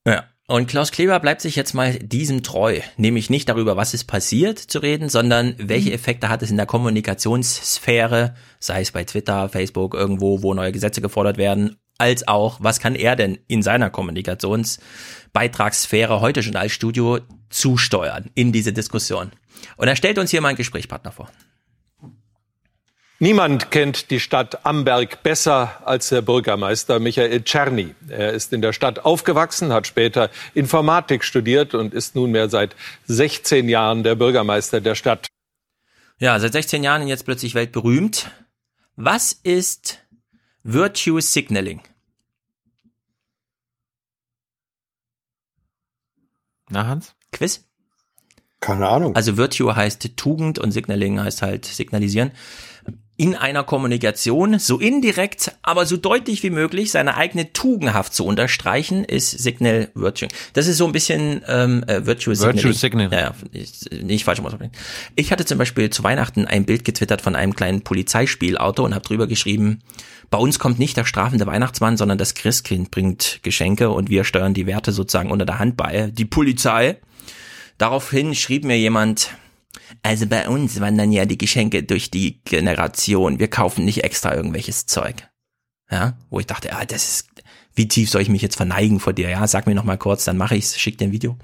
Ja. 0.05 0.25
Und 0.47 0.67
Klaus 0.67 0.91
Kleber 0.91 1.19
bleibt 1.19 1.41
sich 1.41 1.55
jetzt 1.55 1.73
mal 1.73 1.93
diesem 1.93 2.43
treu, 2.43 2.79
nämlich 2.97 3.31
nicht 3.31 3.49
darüber, 3.49 3.77
was 3.77 3.95
ist 3.95 4.03
passiert 4.03 4.59
zu 4.59 4.77
reden, 4.77 5.09
sondern 5.09 5.55
welche 5.57 5.91
Effekte 5.91 6.29
hat 6.29 6.43
es 6.43 6.51
in 6.51 6.57
der 6.57 6.67
Kommunikationssphäre, 6.67 8.35
sei 8.59 8.81
es 8.81 8.91
bei 8.91 9.03
Twitter, 9.05 9.49
Facebook, 9.49 9.95
irgendwo, 9.95 10.43
wo 10.43 10.53
neue 10.53 10.71
Gesetze 10.71 11.01
gefordert 11.01 11.37
werden, 11.37 11.77
als 11.97 12.27
auch, 12.27 12.59
was 12.61 12.79
kann 12.79 12.93
er 12.93 13.15
denn 13.15 13.39
in 13.47 13.63
seiner 13.63 13.89
Kommunikationsbeitragssphäre 13.89 16.21
heute 16.21 16.43
schon 16.43 16.57
als 16.57 16.73
Studio 16.73 17.21
zusteuern 17.49 18.29
in 18.35 18.51
diese 18.51 18.71
Diskussion. 18.71 19.31
Und 19.77 19.87
er 19.87 19.95
stellt 19.95 20.19
uns 20.19 20.29
hier 20.29 20.41
mal 20.41 20.49
einen 20.49 20.57
Gesprächspartner 20.57 21.11
vor. 21.11 21.31
Niemand 23.19 23.71
kennt 23.71 24.11
die 24.11 24.19
Stadt 24.19 24.65
Amberg 24.65 25.23
besser 25.23 25.81
als 25.87 26.09
der 26.09 26.21
Bürgermeister 26.21 26.99
Michael 26.99 27.43
Czerny. 27.43 27.95
Er 28.09 28.33
ist 28.33 28.51
in 28.51 28.61
der 28.61 28.73
Stadt 28.73 29.05
aufgewachsen, 29.05 29.71
hat 29.71 29.87
später 29.87 30.29
Informatik 30.53 31.23
studiert 31.23 31.73
und 31.73 31.93
ist 31.93 32.15
nunmehr 32.15 32.49
seit 32.49 32.75
16 33.05 33.69
Jahren 33.69 34.03
der 34.03 34.15
Bürgermeister 34.15 34.81
der 34.81 34.95
Stadt. 34.95 35.27
Ja, 36.19 36.37
seit 36.39 36.51
16 36.51 36.83
Jahren 36.83 37.07
jetzt 37.07 37.23
plötzlich 37.23 37.55
weltberühmt. 37.55 38.31
Was 38.97 39.31
ist 39.31 39.99
Virtue 40.63 41.21
Signaling? 41.21 41.81
Na, 46.69 46.85
Hans? 46.85 47.15
Quiz? 47.31 47.63
Keine 48.59 48.87
Ahnung. 48.87 49.15
Also 49.15 49.37
Virtue 49.37 49.75
heißt 49.75 50.17
Tugend 50.17 50.57
und 50.57 50.71
Signaling 50.71 51.19
heißt 51.19 51.43
halt 51.43 51.65
signalisieren. 51.65 52.31
In 53.17 53.33
einer 53.33 53.63
Kommunikation 53.63 54.59
so 54.59 54.77
indirekt, 54.77 55.53
aber 55.61 55.85
so 55.85 55.95
deutlich 55.95 56.43
wie 56.43 56.49
möglich 56.49 56.91
seine 56.91 57.15
eigene 57.15 57.53
Tugendhaft 57.53 58.13
zu 58.13 58.25
unterstreichen, 58.25 59.05
ist 59.05 59.31
Signal 59.31 59.87
Virtue. 59.95 60.27
Das 60.51 60.67
ist 60.67 60.77
so 60.77 60.85
ein 60.85 60.91
bisschen 60.91 61.41
ähm, 61.47 61.83
äh, 61.87 62.05
Virtue 62.05 62.35
Signaling. 62.35 62.55
Virtue 62.57 62.73
Signaling. 62.73 63.11
Ja, 63.13 63.33
ich- 63.53 63.89
nicht 64.03 64.25
falsch 64.25 64.41
aussprechen. 64.41 64.73
Ich 65.15 65.31
hatte 65.31 65.45
zum 65.45 65.57
Beispiel 65.57 65.89
zu 65.89 66.03
Weihnachten 66.03 66.45
ein 66.45 66.65
Bild 66.65 66.83
getwittert 66.83 67.21
von 67.21 67.37
einem 67.37 67.55
kleinen 67.55 67.83
Polizeispielauto 67.83 68.83
und 68.83 68.93
habe 68.93 69.05
drüber 69.05 69.27
geschrieben, 69.27 69.79
bei 70.29 70.37
uns 70.37 70.59
kommt 70.59 70.79
nicht 70.79 70.97
der 70.97 71.05
strafende 71.05 71.45
Weihnachtsmann, 71.45 71.95
sondern 71.95 72.17
das 72.17 72.33
Christkind 72.33 72.91
bringt 72.91 73.39
Geschenke 73.43 73.91
und 73.91 74.09
wir 74.09 74.25
steuern 74.25 74.53
die 74.53 74.65
Werte 74.67 74.91
sozusagen 74.91 75.31
unter 75.31 75.45
der 75.45 75.59
Hand 75.59 75.77
bei. 75.77 76.11
Die 76.11 76.25
Polizei. 76.25 76.97
Daraufhin 77.77 78.35
schrieb 78.35 78.65
mir 78.65 78.77
jemand, 78.77 79.29
also 80.03 80.27
bei 80.27 80.47
uns 80.47 80.79
wandern 80.79 81.11
ja 81.11 81.25
die 81.25 81.37
Geschenke 81.37 81.83
durch 81.83 82.11
die 82.11 82.41
Generation. 82.43 83.39
Wir 83.39 83.47
kaufen 83.47 83.85
nicht 83.85 84.03
extra 84.03 84.35
irgendwelches 84.35 84.85
Zeug. 84.85 85.27
Ja, 85.91 86.17
wo 86.29 86.39
ich 86.39 86.47
dachte, 86.47 86.69
ja, 86.69 86.83
das 86.83 87.07
ist, 87.07 87.27
wie 87.75 87.87
tief 87.87 88.09
soll 88.09 88.21
ich 88.21 88.29
mich 88.29 88.41
jetzt 88.41 88.55
verneigen 88.55 88.99
vor 88.99 89.13
dir? 89.13 89.29
Ja, 89.29 89.45
sag 89.47 89.67
mir 89.67 89.75
noch 89.75 89.83
mal 89.83 89.97
kurz, 89.97 90.25
dann 90.25 90.37
mache 90.37 90.55
ich's, 90.55 90.79
schick 90.79 90.97
dir 90.97 91.05
ein 91.05 91.11
Video. 91.11 91.37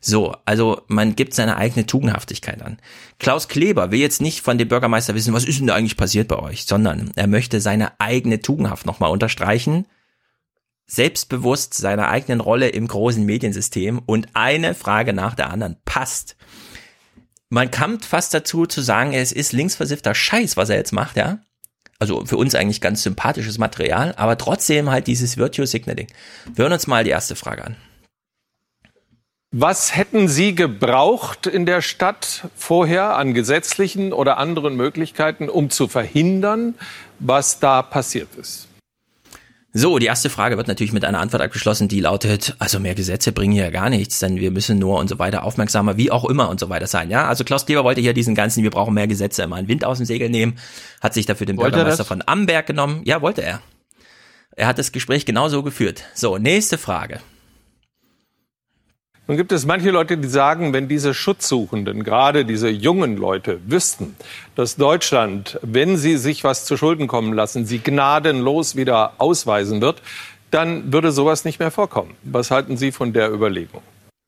So, 0.00 0.34
also 0.46 0.82
man 0.88 1.14
gibt 1.14 1.34
seine 1.34 1.56
eigene 1.56 1.86
Tugendhaftigkeit 1.86 2.62
an. 2.62 2.78
Klaus 3.18 3.48
Kleber 3.48 3.90
will 3.90 4.00
jetzt 4.00 4.22
nicht 4.22 4.40
von 4.40 4.56
dem 4.58 4.68
Bürgermeister 4.68 5.14
wissen, 5.14 5.34
was 5.34 5.44
ist 5.44 5.58
denn 5.58 5.66
da 5.66 5.74
eigentlich 5.74 5.96
passiert 5.96 6.28
bei 6.28 6.38
euch, 6.38 6.64
sondern 6.64 7.12
er 7.16 7.26
möchte 7.26 7.60
seine 7.60 8.00
eigene 8.00 8.40
Tugendhaft 8.40 8.86
nochmal 8.86 9.10
unterstreichen, 9.10 9.86
selbstbewusst 10.86 11.74
seiner 11.74 12.08
eigenen 12.08 12.40
Rolle 12.40 12.68
im 12.68 12.88
großen 12.88 13.24
Mediensystem 13.24 14.00
und 14.04 14.28
eine 14.34 14.74
Frage 14.74 15.12
nach 15.12 15.34
der 15.34 15.50
anderen 15.50 15.76
passt. 15.84 16.36
Man 17.52 17.70
kommt 17.70 18.06
fast 18.06 18.32
dazu 18.32 18.64
zu 18.64 18.80
sagen, 18.80 19.12
es 19.12 19.30
ist 19.30 19.52
linksversiffter 19.52 20.14
Scheiß, 20.14 20.56
was 20.56 20.70
er 20.70 20.76
jetzt 20.76 20.94
macht, 20.94 21.18
ja. 21.18 21.40
Also 21.98 22.24
für 22.24 22.38
uns 22.38 22.54
eigentlich 22.54 22.80
ganz 22.80 23.02
sympathisches 23.02 23.58
Material, 23.58 24.14
aber 24.16 24.38
trotzdem 24.38 24.88
halt 24.88 25.06
dieses 25.06 25.36
Virtue 25.36 25.66
Signaling. 25.66 26.06
Wir 26.54 26.62
hören 26.62 26.72
uns 26.72 26.86
mal 26.86 27.04
die 27.04 27.10
erste 27.10 27.36
Frage 27.36 27.66
an. 27.66 27.76
Was 29.50 29.94
hätten 29.94 30.28
Sie 30.28 30.54
gebraucht 30.54 31.46
in 31.46 31.66
der 31.66 31.82
Stadt 31.82 32.48
vorher 32.56 33.18
an 33.18 33.34
gesetzlichen 33.34 34.14
oder 34.14 34.38
anderen 34.38 34.74
Möglichkeiten, 34.74 35.50
um 35.50 35.68
zu 35.68 35.88
verhindern, 35.88 36.74
was 37.18 37.60
da 37.60 37.82
passiert 37.82 38.34
ist? 38.40 38.66
So, 39.74 39.98
die 39.98 40.04
erste 40.04 40.28
Frage 40.28 40.58
wird 40.58 40.68
natürlich 40.68 40.92
mit 40.92 41.02
einer 41.02 41.18
Antwort 41.18 41.42
abgeschlossen, 41.42 41.88
die 41.88 42.00
lautet, 42.00 42.54
also 42.58 42.78
mehr 42.78 42.94
Gesetze 42.94 43.32
bringen 43.32 43.54
hier 43.54 43.70
gar 43.70 43.88
nichts, 43.88 44.18
denn 44.18 44.36
wir 44.36 44.50
müssen 44.50 44.78
nur 44.78 44.98
und 44.98 45.08
so 45.08 45.18
weiter 45.18 45.44
aufmerksamer, 45.44 45.96
wie 45.96 46.10
auch 46.10 46.26
immer 46.26 46.50
und 46.50 46.60
so 46.60 46.68
weiter 46.68 46.86
sein. 46.86 47.08
Ja, 47.10 47.26
also 47.26 47.42
Klaus 47.42 47.64
Kleber 47.64 47.82
wollte 47.82 48.02
hier 48.02 48.12
diesen 48.12 48.34
ganzen, 48.34 48.62
wir 48.62 48.70
brauchen 48.70 48.92
mehr 48.92 49.06
Gesetze, 49.06 49.46
mal 49.46 49.56
einen 49.56 49.68
Wind 49.68 49.86
aus 49.86 49.96
dem 49.96 50.04
Segel 50.04 50.28
nehmen, 50.28 50.58
hat 51.00 51.14
sich 51.14 51.24
dafür 51.24 51.46
den 51.46 51.56
Wollte 51.56 51.70
er 51.70 51.84
Bürgermeister 51.84 52.04
von 52.04 52.22
Amberg 52.26 52.66
genommen. 52.66 53.00
Ja, 53.04 53.22
wollte 53.22 53.40
er. 53.42 53.62
Er 54.54 54.66
hat 54.66 54.76
das 54.76 54.92
Gespräch 54.92 55.24
genauso 55.24 55.62
geführt. 55.62 56.04
So, 56.12 56.36
nächste 56.36 56.76
Frage. 56.76 57.20
Nun 59.28 59.36
gibt 59.36 59.52
es 59.52 59.66
manche 59.66 59.90
Leute, 59.90 60.18
die 60.18 60.28
sagen, 60.28 60.72
wenn 60.72 60.88
diese 60.88 61.14
Schutzsuchenden, 61.14 62.02
gerade 62.02 62.44
diese 62.44 62.68
jungen 62.68 63.16
Leute, 63.16 63.60
wüssten, 63.66 64.16
dass 64.56 64.74
Deutschland, 64.74 65.60
wenn 65.62 65.96
sie 65.96 66.16
sich 66.16 66.42
was 66.42 66.64
zu 66.64 66.76
Schulden 66.76 67.06
kommen 67.06 67.32
lassen, 67.32 67.64
sie 67.64 67.78
gnadenlos 67.78 68.74
wieder 68.74 69.12
ausweisen 69.18 69.80
wird, 69.80 70.02
dann 70.50 70.92
würde 70.92 71.12
sowas 71.12 71.44
nicht 71.44 71.60
mehr 71.60 71.70
vorkommen. 71.70 72.14
Was 72.24 72.50
halten 72.50 72.76
Sie 72.76 72.92
von 72.92 73.12
der 73.12 73.32
Überlegung? 73.32 73.82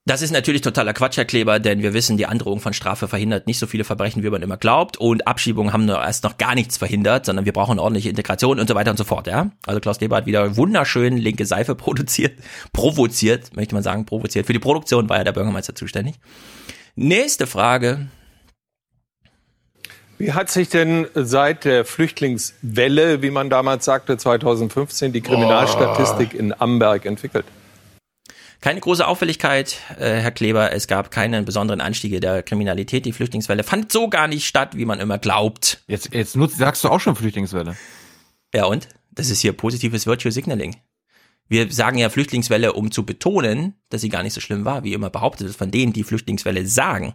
Das 0.07 0.20
ist 0.20 0.33
natürlich 0.33 0.60
totaler 0.60 0.92
Quatsch, 0.92 1.16
Herr 1.16 1.24
Kleber, 1.24 1.58
denn 1.58 1.81
wir 1.81 1.94
wissen, 1.94 2.18
die 2.18 2.26
Androhung 2.26 2.60
von 2.60 2.74
Strafe 2.74 3.08
verhindert 3.08 3.47
nicht 3.47 3.58
so 3.58 3.66
viele 3.66 3.84
Verbrechen, 3.84 4.23
wie 4.23 4.28
man 4.28 4.42
immer 4.42 4.58
glaubt. 4.58 4.99
Und 4.99 5.26
Abschiebungen 5.26 5.73
haben 5.73 5.86
nur 5.86 5.99
erst 5.99 6.24
noch 6.24 6.36
gar 6.36 6.55
nichts 6.55 6.76
verhindert, 6.76 7.24
sondern 7.24 7.47
wir 7.47 7.55
brauchen 7.55 7.78
ordentliche 7.78 8.10
Integration 8.10 8.60
und 8.60 8.68
so 8.68 8.74
weiter 8.74 8.91
und 8.91 8.99
so 8.99 9.05
fort, 9.05 9.26
ja. 9.26 9.50
Also 9.65 9.81
Klaus 9.81 9.97
Kleber 9.97 10.16
hat 10.16 10.26
wieder 10.26 10.58
wunderschön 10.58 11.16
linke 11.16 11.47
Seife 11.47 11.74
produziert, 11.74 12.39
provoziert, 12.74 13.57
möchte 13.57 13.74
man 13.74 13.83
sagen, 13.83 14.05
provoziert. 14.05 14.44
Für 14.44 14.52
die 14.52 14.58
Produktion 14.58 15.08
war 15.08 15.16
ja 15.16 15.24
der 15.24 15.33
Bürgermeister 15.33 15.74
zuständig. 15.74 16.16
Nächste 16.97 17.47
Frage. 17.47 18.08
Wie 20.18 20.34
hat 20.34 20.50
sich 20.50 20.68
denn 20.68 21.07
seit 21.15 21.65
der 21.65 21.86
Flüchtlingswelle, 21.86 23.23
wie 23.23 23.31
man 23.31 23.49
damals 23.49 23.86
sagte, 23.86 24.18
2015, 24.18 25.15
die 25.15 25.23
Kriminalstatistik 25.23 26.34
in 26.34 26.52
Amberg 26.52 27.07
entwickelt? 27.07 27.47
Keine 28.60 28.81
große 28.81 29.07
Auffälligkeit, 29.07 29.78
äh, 29.99 30.16
Herr 30.16 30.31
Kleber. 30.31 30.73
Es 30.73 30.86
gab 30.86 31.10
keinen 31.10 31.44
besonderen 31.44 31.81
Anstiege 31.81 32.20
der 32.20 32.42
Kriminalität. 32.42 33.05
Die 33.05 33.12
Flüchtlingswelle 33.12 33.62
fand 33.62 33.92
so 33.92 34.08
gar 34.08 34.26
nicht 34.26 34.47
statt, 34.47 34.76
wie 34.76 34.84
man 34.84 35.00
immer 35.00 35.18
glaubt. 35.18 35.83
Jetzt, 35.86 36.15
jetzt 36.15 36.36
nutzt, 36.36 36.58
sagst 36.58 36.84
du 36.84 36.89
auch 36.89 37.00
schon 37.00 37.16
Flüchtlingswelle. 37.16 37.76
Ja 38.55 38.65
und? 38.66 38.89
Das 39.10 39.31
ist 39.31 39.41
hier 39.41 39.52
positives 39.52 40.07
Virtual 40.07 40.33
Signaling. 40.33 40.76
Wir 41.49 41.70
sagen 41.70 41.99
ja 41.99 42.08
Flüchtlingswelle, 42.08 42.73
um 42.73 42.91
zu 42.91 43.05
betonen, 43.05 43.74
dass 43.91 44.00
sie 44.00 44.08
gar 44.08 44.23
nicht 44.23 44.33
so 44.33 44.41
schlimm 44.41 44.65
war, 44.65 44.83
wie 44.83 44.94
immer 44.94 45.10
behauptet 45.10 45.47
wird 45.47 45.57
von 45.57 45.70
denen, 45.70 45.92
die 45.92 46.05
Flüchtlingswelle 46.05 46.66
sagen. 46.66 47.15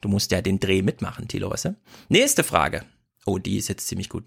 Du 0.00 0.08
musst 0.08 0.30
ja 0.32 0.42
den 0.42 0.58
Dreh 0.60 0.82
mitmachen, 0.82 1.28
Thilo, 1.28 1.50
weißt 1.50 1.66
du? 1.66 1.76
Nächste 2.08 2.42
Frage. 2.42 2.84
Oh, 3.24 3.38
die 3.38 3.56
ist 3.56 3.68
jetzt 3.68 3.86
ziemlich 3.86 4.08
gut. 4.08 4.24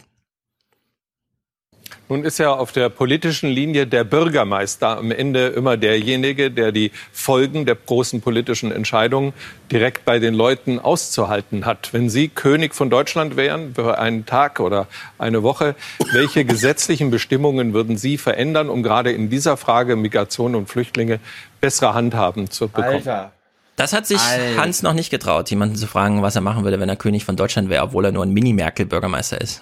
Nun 2.11 2.25
ist 2.25 2.39
ja 2.39 2.51
auf 2.51 2.73
der 2.73 2.89
politischen 2.89 3.49
Linie 3.49 3.87
der 3.87 4.03
Bürgermeister 4.03 4.97
am 4.97 5.11
Ende 5.11 5.47
immer 5.47 5.77
derjenige, 5.77 6.51
der 6.51 6.73
die 6.73 6.91
Folgen 7.13 7.65
der 7.65 7.75
großen 7.75 8.19
politischen 8.19 8.73
Entscheidungen 8.73 9.31
direkt 9.71 10.03
bei 10.03 10.19
den 10.19 10.33
Leuten 10.33 10.77
auszuhalten 10.77 11.65
hat. 11.65 11.93
Wenn 11.93 12.09
Sie 12.09 12.27
König 12.27 12.75
von 12.75 12.89
Deutschland 12.89 13.37
wären 13.37 13.75
für 13.75 13.97
einen 13.97 14.25
Tag 14.25 14.59
oder 14.59 14.87
eine 15.19 15.41
Woche, 15.41 15.73
welche 16.11 16.43
gesetzlichen 16.43 17.11
Bestimmungen 17.11 17.73
würden 17.73 17.95
Sie 17.95 18.17
verändern, 18.17 18.67
um 18.67 18.83
gerade 18.83 19.13
in 19.13 19.29
dieser 19.29 19.55
Frage 19.55 19.95
Migration 19.95 20.53
und 20.55 20.67
Flüchtlinge 20.67 21.21
bessere 21.61 21.93
Handhaben 21.93 22.49
zu 22.49 22.67
bekommen? 22.67 22.95
Alter. 22.95 23.31
Das 23.77 23.93
hat 23.93 24.05
sich 24.05 24.19
Alter. 24.19 24.61
Hans 24.61 24.83
noch 24.83 24.93
nicht 24.93 25.11
getraut, 25.11 25.49
jemanden 25.49 25.77
zu 25.77 25.87
fragen, 25.87 26.21
was 26.21 26.35
er 26.35 26.41
machen 26.41 26.65
würde, 26.65 26.77
wenn 26.81 26.89
er 26.89 26.97
König 26.97 27.23
von 27.23 27.37
Deutschland 27.37 27.69
wäre, 27.69 27.85
obwohl 27.85 28.03
er 28.03 28.11
nur 28.11 28.25
ein 28.25 28.31
Mini-Merkel-Bürgermeister 28.33 29.39
ist. 29.39 29.61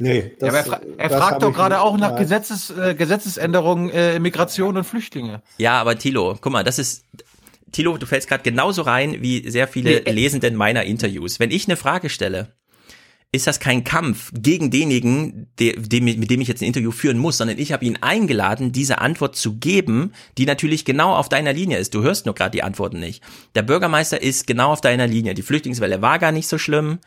Nee, 0.00 0.32
das, 0.38 0.52
ja, 0.52 0.58
er, 0.58 0.64
fra 0.64 0.80
er 0.96 1.10
fragt 1.10 1.42
doch 1.42 1.52
gerade 1.52 1.80
auch 1.80 1.98
nach 1.98 2.16
Gesetzes, 2.16 2.70
äh, 2.70 2.94
Gesetzesänderungen 2.94 3.90
äh, 3.90 4.18
Migration 4.18 4.78
und 4.78 4.84
Flüchtlinge. 4.84 5.42
Ja, 5.58 5.78
aber 5.78 5.98
Thilo, 5.98 6.38
guck 6.40 6.52
mal, 6.52 6.64
das 6.64 6.78
ist 6.78 7.04
Thilo, 7.70 7.98
du 7.98 8.06
fällst 8.06 8.26
gerade 8.26 8.42
genauso 8.42 8.80
rein 8.82 9.20
wie 9.20 9.48
sehr 9.50 9.68
viele 9.68 10.02
nee, 10.02 10.10
Lesenden 10.10 10.56
meiner 10.56 10.84
Interviews. 10.84 11.38
Wenn 11.38 11.50
ich 11.50 11.68
eine 11.68 11.76
Frage 11.76 12.08
stelle, 12.08 12.48
ist 13.32 13.46
das 13.46 13.60
kein 13.60 13.84
Kampf 13.84 14.32
gegen 14.34 14.72
denjenigen, 14.72 15.46
der, 15.60 15.74
dem, 15.74 16.04
mit 16.04 16.30
dem 16.30 16.40
ich 16.40 16.48
jetzt 16.48 16.62
ein 16.62 16.66
Interview 16.66 16.90
führen 16.90 17.18
muss, 17.18 17.38
sondern 17.38 17.58
ich 17.58 17.72
habe 17.72 17.84
ihn 17.84 17.96
eingeladen, 18.00 18.72
diese 18.72 18.98
Antwort 18.98 19.36
zu 19.36 19.56
geben, 19.56 20.12
die 20.36 20.46
natürlich 20.46 20.84
genau 20.84 21.14
auf 21.14 21.28
deiner 21.28 21.52
Linie 21.52 21.78
ist. 21.78 21.94
Du 21.94 22.02
hörst 22.02 22.26
nur 22.26 22.34
gerade 22.34 22.50
die 22.50 22.64
Antworten 22.64 22.98
nicht. 22.98 23.22
Der 23.54 23.62
Bürgermeister 23.62 24.20
ist 24.20 24.48
genau 24.48 24.72
auf 24.72 24.80
deiner 24.80 25.06
Linie. 25.06 25.34
Die 25.34 25.42
Flüchtlingswelle 25.42 26.02
war 26.02 26.18
gar 26.18 26.32
nicht 26.32 26.48
so 26.48 26.58
schlimm. 26.58 26.98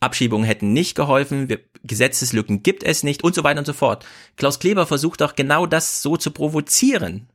Abschiebungen 0.00 0.46
hätten 0.46 0.74
nicht 0.74 0.96
geholfen. 0.96 1.48
Wir, 1.48 1.60
Gesetzeslücken 1.82 2.62
gibt 2.62 2.82
es 2.82 3.02
nicht 3.02 3.24
und 3.24 3.34
so 3.34 3.42
weiter 3.42 3.60
und 3.60 3.66
so 3.66 3.72
fort. 3.72 4.04
Klaus 4.36 4.58
Kleber 4.58 4.86
versucht 4.86 5.22
doch 5.22 5.34
genau 5.34 5.64
das 5.64 6.02
so 6.02 6.18
zu 6.18 6.30
provozieren. 6.30 7.30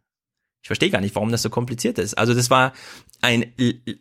Ich 0.62 0.68
verstehe 0.68 0.92
gar 0.92 1.02
nicht, 1.02 1.16
warum 1.16 1.32
das 1.32 1.42
so 1.42 1.50
kompliziert 1.50 1.98
ist. 1.98 2.16
Also 2.16 2.36
das 2.36 2.52
war 2.52 2.74
ein, 3.22 3.54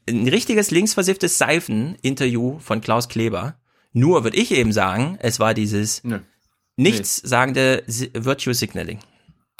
ein 0.06 0.28
richtiges 0.28 0.70
linksversifftes 0.70 1.38
Seifen-Interview 1.38 2.58
von 2.58 2.82
Klaus 2.82 3.08
Kleber 3.08 3.56
nur 3.94 4.24
würde 4.24 4.36
ich 4.36 4.52
eben 4.52 4.72
sagen, 4.72 5.16
es 5.20 5.40
war 5.40 5.54
dieses 5.54 6.04
Nö. 6.04 6.18
nichtssagende 6.76 7.84
Virtue 8.12 8.52
Signaling. 8.52 8.98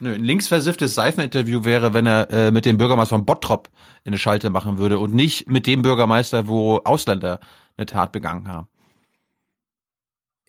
Nö, 0.00 0.12
ein 0.12 0.24
linksversifftes 0.24 0.94
Seifeninterview 0.94 1.64
wäre, 1.64 1.94
wenn 1.94 2.06
er 2.06 2.28
äh, 2.30 2.50
mit 2.50 2.66
dem 2.66 2.76
Bürgermeister 2.76 3.14
von 3.14 3.24
Bottrop 3.24 3.70
eine 4.04 4.18
Schalte 4.18 4.50
machen 4.50 4.76
würde 4.76 4.98
und 4.98 5.14
nicht 5.14 5.48
mit 5.48 5.68
dem 5.68 5.82
Bürgermeister, 5.82 6.48
wo 6.48 6.78
Ausländer 6.78 7.38
eine 7.76 7.86
Tat 7.86 8.10
begangen 8.10 8.48
haben. 8.48 8.68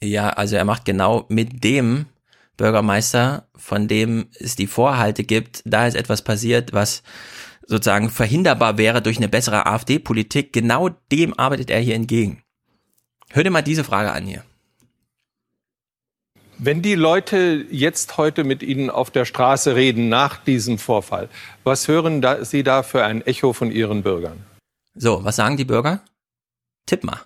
Ja, 0.02 0.30
also 0.30 0.56
er 0.56 0.66
macht 0.66 0.84
genau 0.84 1.26
mit 1.30 1.64
dem 1.64 2.08
Bürgermeister, 2.58 3.48
von 3.56 3.88
dem 3.88 4.30
es 4.40 4.56
die 4.56 4.68
Vorhalte 4.68 5.24
gibt, 5.24 5.62
da 5.66 5.86
ist 5.86 5.96
etwas 5.96 6.24
passiert, 6.24 6.74
was 6.74 7.04
sozusagen 7.68 8.10
verhinderbar 8.10 8.78
wäre 8.78 9.02
durch 9.02 9.18
eine 9.18 9.30
bessere 9.30 9.66
AfD-Politik. 9.66 10.54
Genau 10.54 10.90
dem 11.12 11.38
arbeitet 11.38 11.70
er 11.70 11.80
hier 11.80 11.96
entgegen. 11.96 12.42
Hör 13.36 13.44
dir 13.44 13.50
mal 13.50 13.62
diese 13.62 13.84
Frage 13.84 14.14
an 14.14 14.26
hier. 14.26 14.46
Wenn 16.58 16.82
die 16.82 16.96
Leute 16.96 17.66
jetzt 17.70 18.16
heute 18.16 18.46
mit 18.46 18.64
Ihnen 18.64 18.90
auf 18.90 19.12
der 19.12 19.26
Straße 19.26 19.76
reden 19.76 20.08
nach 20.08 20.38
diesem 20.38 20.78
Vorfall, 20.78 21.28
was 21.66 21.90
hören 21.90 22.22
da, 22.22 22.46
Sie 22.46 22.64
da 22.64 22.82
für 22.82 23.04
ein 23.04 23.22
Echo 23.26 23.52
von 23.52 23.72
Ihren 23.72 24.04
Bürgern? 24.04 24.46
So, 24.94 25.26
was 25.26 25.36
sagen 25.36 25.58
die 25.58 25.66
Bürger? 25.66 26.00
Tipp 26.86 27.04
mal. 27.04 27.20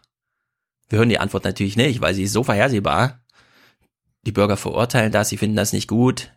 Wir 0.89 0.97
hören 0.97 1.09
die 1.09 1.19
Antwort 1.19 1.43
natürlich 1.43 1.77
nicht, 1.77 2.01
weil 2.01 2.15
sie 2.15 2.23
ist 2.23 2.33
so 2.33 2.43
vorhersehbar. 2.43 3.19
Die 4.25 4.31
Bürger 4.31 4.57
verurteilen 4.57 5.11
das, 5.11 5.29
sie 5.29 5.37
finden 5.37 5.57
das 5.57 5.73
nicht 5.73 5.87
gut. 5.87 6.31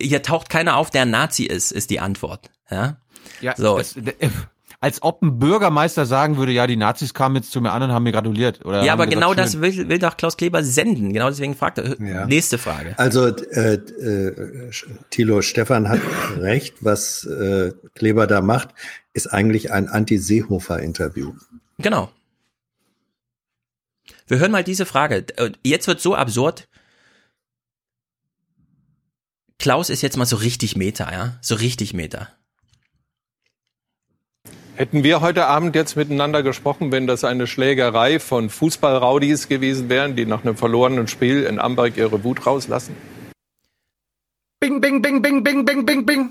Hier 0.00 0.22
taucht 0.22 0.48
keiner 0.48 0.76
auf, 0.76 0.90
der 0.90 1.02
ein 1.02 1.10
Nazi 1.10 1.42
ist, 1.42 1.72
ist 1.72 1.90
die 1.90 1.98
Antwort. 1.98 2.52
Ja, 2.70 2.98
ja 3.40 3.56
so. 3.56 3.78
Das, 3.78 3.96
als 4.82 5.00
ob 5.00 5.22
ein 5.22 5.38
Bürgermeister 5.38 6.06
sagen 6.06 6.36
würde, 6.38 6.50
ja, 6.50 6.66
die 6.66 6.74
Nazis 6.74 7.14
kamen 7.14 7.36
jetzt 7.36 7.52
zu 7.52 7.60
mir 7.60 7.70
an 7.70 7.84
und 7.84 7.92
haben 7.92 8.02
mir 8.02 8.10
gratuliert. 8.10 8.64
Oder 8.64 8.82
ja, 8.82 8.92
aber 8.92 9.06
genau 9.06 9.32
das 9.32 9.60
will, 9.60 9.88
will 9.88 10.00
doch 10.00 10.16
Klaus 10.16 10.36
Kleber 10.36 10.64
senden. 10.64 11.12
Genau 11.12 11.28
deswegen 11.28 11.54
fragt 11.54 11.78
er. 11.78 12.00
Ja. 12.02 12.26
Nächste 12.26 12.58
Frage. 12.58 12.98
Also 12.98 13.28
äh, 13.28 13.74
äh, 13.74 14.70
Thilo 15.10 15.40
Stefan 15.40 15.88
hat 15.88 16.00
recht, 16.36 16.74
was 16.80 17.24
äh, 17.24 17.72
Kleber 17.94 18.26
da 18.26 18.40
macht, 18.40 18.70
ist 19.12 19.28
eigentlich 19.28 19.70
ein 19.70 19.88
Anti-Seehofer-Interview. 19.88 21.32
Genau. 21.78 22.10
Wir 24.26 24.40
hören 24.40 24.50
mal 24.50 24.64
diese 24.64 24.84
Frage. 24.84 25.24
Äh, 25.36 25.52
jetzt 25.62 25.86
wird 25.86 26.00
so 26.00 26.16
absurd. 26.16 26.68
Klaus 29.60 29.90
ist 29.90 30.02
jetzt 30.02 30.16
mal 30.16 30.26
so 30.26 30.34
richtig 30.34 30.74
Meter, 30.74 31.12
ja? 31.12 31.38
So 31.40 31.54
richtig 31.54 31.94
Meter. 31.94 32.30
Hätten 34.74 35.04
wir 35.04 35.20
heute 35.20 35.46
Abend 35.46 35.74
jetzt 35.74 35.96
miteinander 35.96 36.42
gesprochen, 36.42 36.92
wenn 36.92 37.06
das 37.06 37.24
eine 37.24 37.46
Schlägerei 37.46 38.18
von 38.18 38.48
Fußballraudis 38.48 39.48
gewesen 39.48 39.90
wären, 39.90 40.16
die 40.16 40.24
nach 40.24 40.44
einem 40.44 40.56
verlorenen 40.56 41.08
Spiel 41.08 41.44
in 41.44 41.58
Amberg 41.58 41.98
ihre 41.98 42.24
Wut 42.24 42.46
rauslassen? 42.46 42.96
Bing, 44.60 44.80
bing, 44.80 45.02
bing, 45.02 45.20
bing, 45.20 45.44
bing, 45.44 45.64
bing, 45.66 45.84
bing, 45.84 46.06
bing. 46.06 46.30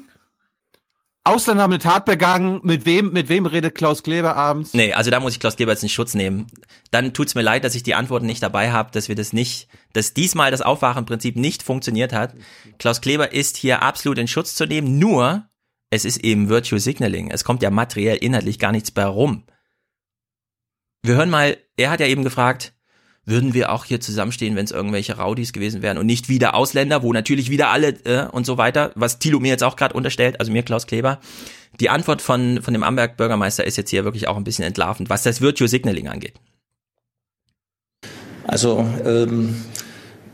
Ausländer 1.23 1.61
haben 1.61 1.71
eine 1.71 1.79
Tat 1.79 2.05
begangen. 2.05 2.61
Mit 2.63 2.87
wem, 2.87 3.13
mit 3.13 3.29
wem 3.29 3.45
redet 3.45 3.75
Klaus 3.75 4.01
Kleber 4.01 4.35
abends? 4.35 4.73
Nee, 4.73 4.93
also 4.93 5.11
da 5.11 5.19
muss 5.19 5.33
ich 5.33 5.39
Klaus 5.39 5.55
Kleber 5.55 5.73
jetzt 5.73 5.83
in 5.83 5.89
Schutz 5.89 6.15
nehmen. 6.15 6.47
Dann 6.89 7.13
tut's 7.13 7.35
mir 7.35 7.43
leid, 7.43 7.63
dass 7.63 7.75
ich 7.75 7.83
die 7.83 7.93
Antworten 7.93 8.25
nicht 8.25 8.41
dabei 8.41 8.71
habe, 8.71 8.89
dass 8.91 9.07
wir 9.07 9.15
das 9.15 9.31
nicht, 9.31 9.67
dass 9.93 10.15
diesmal 10.15 10.49
das 10.49 10.63
Aufwachenprinzip 10.63 11.35
nicht 11.35 11.61
funktioniert 11.61 12.11
hat. 12.11 12.33
Klaus 12.79 13.01
Kleber 13.01 13.33
ist 13.33 13.57
hier 13.57 13.83
absolut 13.83 14.17
in 14.17 14.27
Schutz 14.27 14.55
zu 14.55 14.65
nehmen. 14.65 14.97
Nur, 14.97 15.45
es 15.91 16.05
ist 16.05 16.23
eben 16.23 16.49
Virtue 16.49 16.79
Signaling. 16.79 17.29
Es 17.29 17.43
kommt 17.43 17.61
ja 17.61 17.69
materiell 17.69 18.17
inhaltlich 18.17 18.57
gar 18.57 18.71
nichts 18.71 18.89
bei 18.91 19.05
rum. 19.05 19.43
Wir 21.03 21.15
hören 21.15 21.29
mal, 21.29 21.57
er 21.77 21.91
hat 21.91 21.99
ja 21.99 22.07
eben 22.07 22.23
gefragt, 22.23 22.73
würden 23.25 23.53
wir 23.53 23.71
auch 23.71 23.85
hier 23.85 23.99
zusammenstehen, 23.99 24.55
wenn 24.55 24.65
es 24.65 24.71
irgendwelche 24.71 25.17
Raudis 25.17 25.53
gewesen 25.53 25.81
wären 25.81 25.97
und 25.97 26.05
nicht 26.05 26.29
wieder 26.29 26.55
Ausländer, 26.55 27.03
wo 27.03 27.13
natürlich 27.13 27.49
wieder 27.49 27.69
alle 27.69 27.89
äh, 28.05 28.27
und 28.31 28.45
so 28.45 28.57
weiter, 28.57 28.91
was 28.95 29.19
Thilo 29.19 29.39
mir 29.39 29.49
jetzt 29.49 29.63
auch 29.63 29.75
gerade 29.75 29.93
unterstellt, 29.93 30.39
also 30.39 30.51
mir 30.51 30.63
Klaus 30.63 30.87
Kleber. 30.87 31.19
Die 31.79 31.89
Antwort 31.89 32.21
von, 32.21 32.61
von 32.61 32.73
dem 32.73 32.83
Amberg 32.83 33.17
Bürgermeister 33.17 33.65
ist 33.65 33.77
jetzt 33.77 33.89
hier 33.89 34.05
wirklich 34.05 34.27
auch 34.27 34.37
ein 34.37 34.43
bisschen 34.43 34.65
entlarvend, 34.65 35.09
was 35.09 35.23
das 35.23 35.41
Virtue 35.41 35.67
Signaling 35.67 36.07
angeht. 36.07 36.35
Also 38.45 38.87
ähm, 39.05 39.55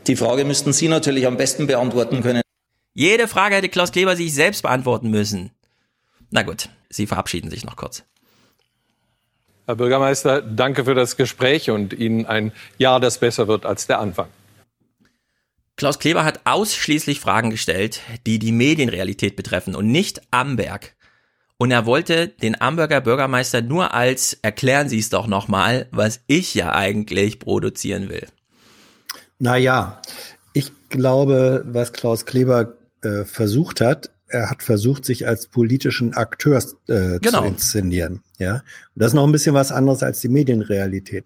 die 0.06 0.16
Frage 0.16 0.44
müssten 0.44 0.72
Sie 0.72 0.88
natürlich 0.88 1.26
am 1.26 1.36
besten 1.36 1.66
beantworten 1.66 2.22
können. 2.22 2.42
Jede 2.98 3.28
Frage 3.28 3.54
hätte 3.54 3.68
Klaus 3.68 3.92
Kleber 3.92 4.16
sich 4.16 4.34
selbst 4.34 4.62
beantworten 4.62 5.08
müssen. 5.08 5.52
Na 6.30 6.42
gut, 6.42 6.68
Sie 6.90 7.06
verabschieden 7.06 7.48
sich 7.48 7.64
noch 7.64 7.76
kurz. 7.76 8.02
Herr 9.66 9.76
Bürgermeister, 9.76 10.42
danke 10.42 10.84
für 10.84 10.96
das 10.96 11.16
Gespräch 11.16 11.70
und 11.70 11.92
Ihnen 11.92 12.26
ein 12.26 12.50
Jahr, 12.76 12.98
das 12.98 13.18
besser 13.18 13.46
wird 13.46 13.64
als 13.64 13.86
der 13.86 14.00
Anfang. 14.00 14.26
Klaus 15.76 16.00
Kleber 16.00 16.24
hat 16.24 16.40
ausschließlich 16.42 17.20
Fragen 17.20 17.50
gestellt, 17.50 18.00
die 18.26 18.40
die 18.40 18.50
Medienrealität 18.50 19.36
betreffen 19.36 19.76
und 19.76 19.86
nicht 19.86 20.20
Amberg. 20.32 20.96
Und 21.56 21.70
er 21.70 21.86
wollte 21.86 22.26
den 22.26 22.60
Amberger 22.60 23.00
Bürgermeister 23.00 23.62
nur 23.62 23.94
als 23.94 24.40
erklären 24.42 24.88
Sie 24.88 24.98
es 24.98 25.08
doch 25.08 25.28
nochmal, 25.28 25.86
was 25.92 26.18
ich 26.26 26.52
ja 26.52 26.72
eigentlich 26.72 27.38
produzieren 27.38 28.08
will. 28.08 28.26
Naja, 29.38 30.02
ich 30.52 30.72
glaube, 30.88 31.62
was 31.64 31.92
Klaus 31.92 32.26
Kleber 32.26 32.77
äh, 33.02 33.24
versucht 33.24 33.80
hat, 33.80 34.10
er 34.28 34.50
hat 34.50 34.62
versucht, 34.62 35.04
sich 35.04 35.26
als 35.26 35.46
politischen 35.46 36.14
Akteur 36.14 36.62
äh, 36.88 37.18
genau. 37.18 37.40
zu 37.40 37.46
inszenieren. 37.46 38.22
Ja, 38.38 38.54
und 38.54 38.62
das 38.94 39.08
ist 39.08 39.14
noch 39.14 39.26
ein 39.26 39.32
bisschen 39.32 39.54
was 39.54 39.72
anderes 39.72 40.02
als 40.02 40.20
die 40.20 40.28
Medienrealität, 40.28 41.24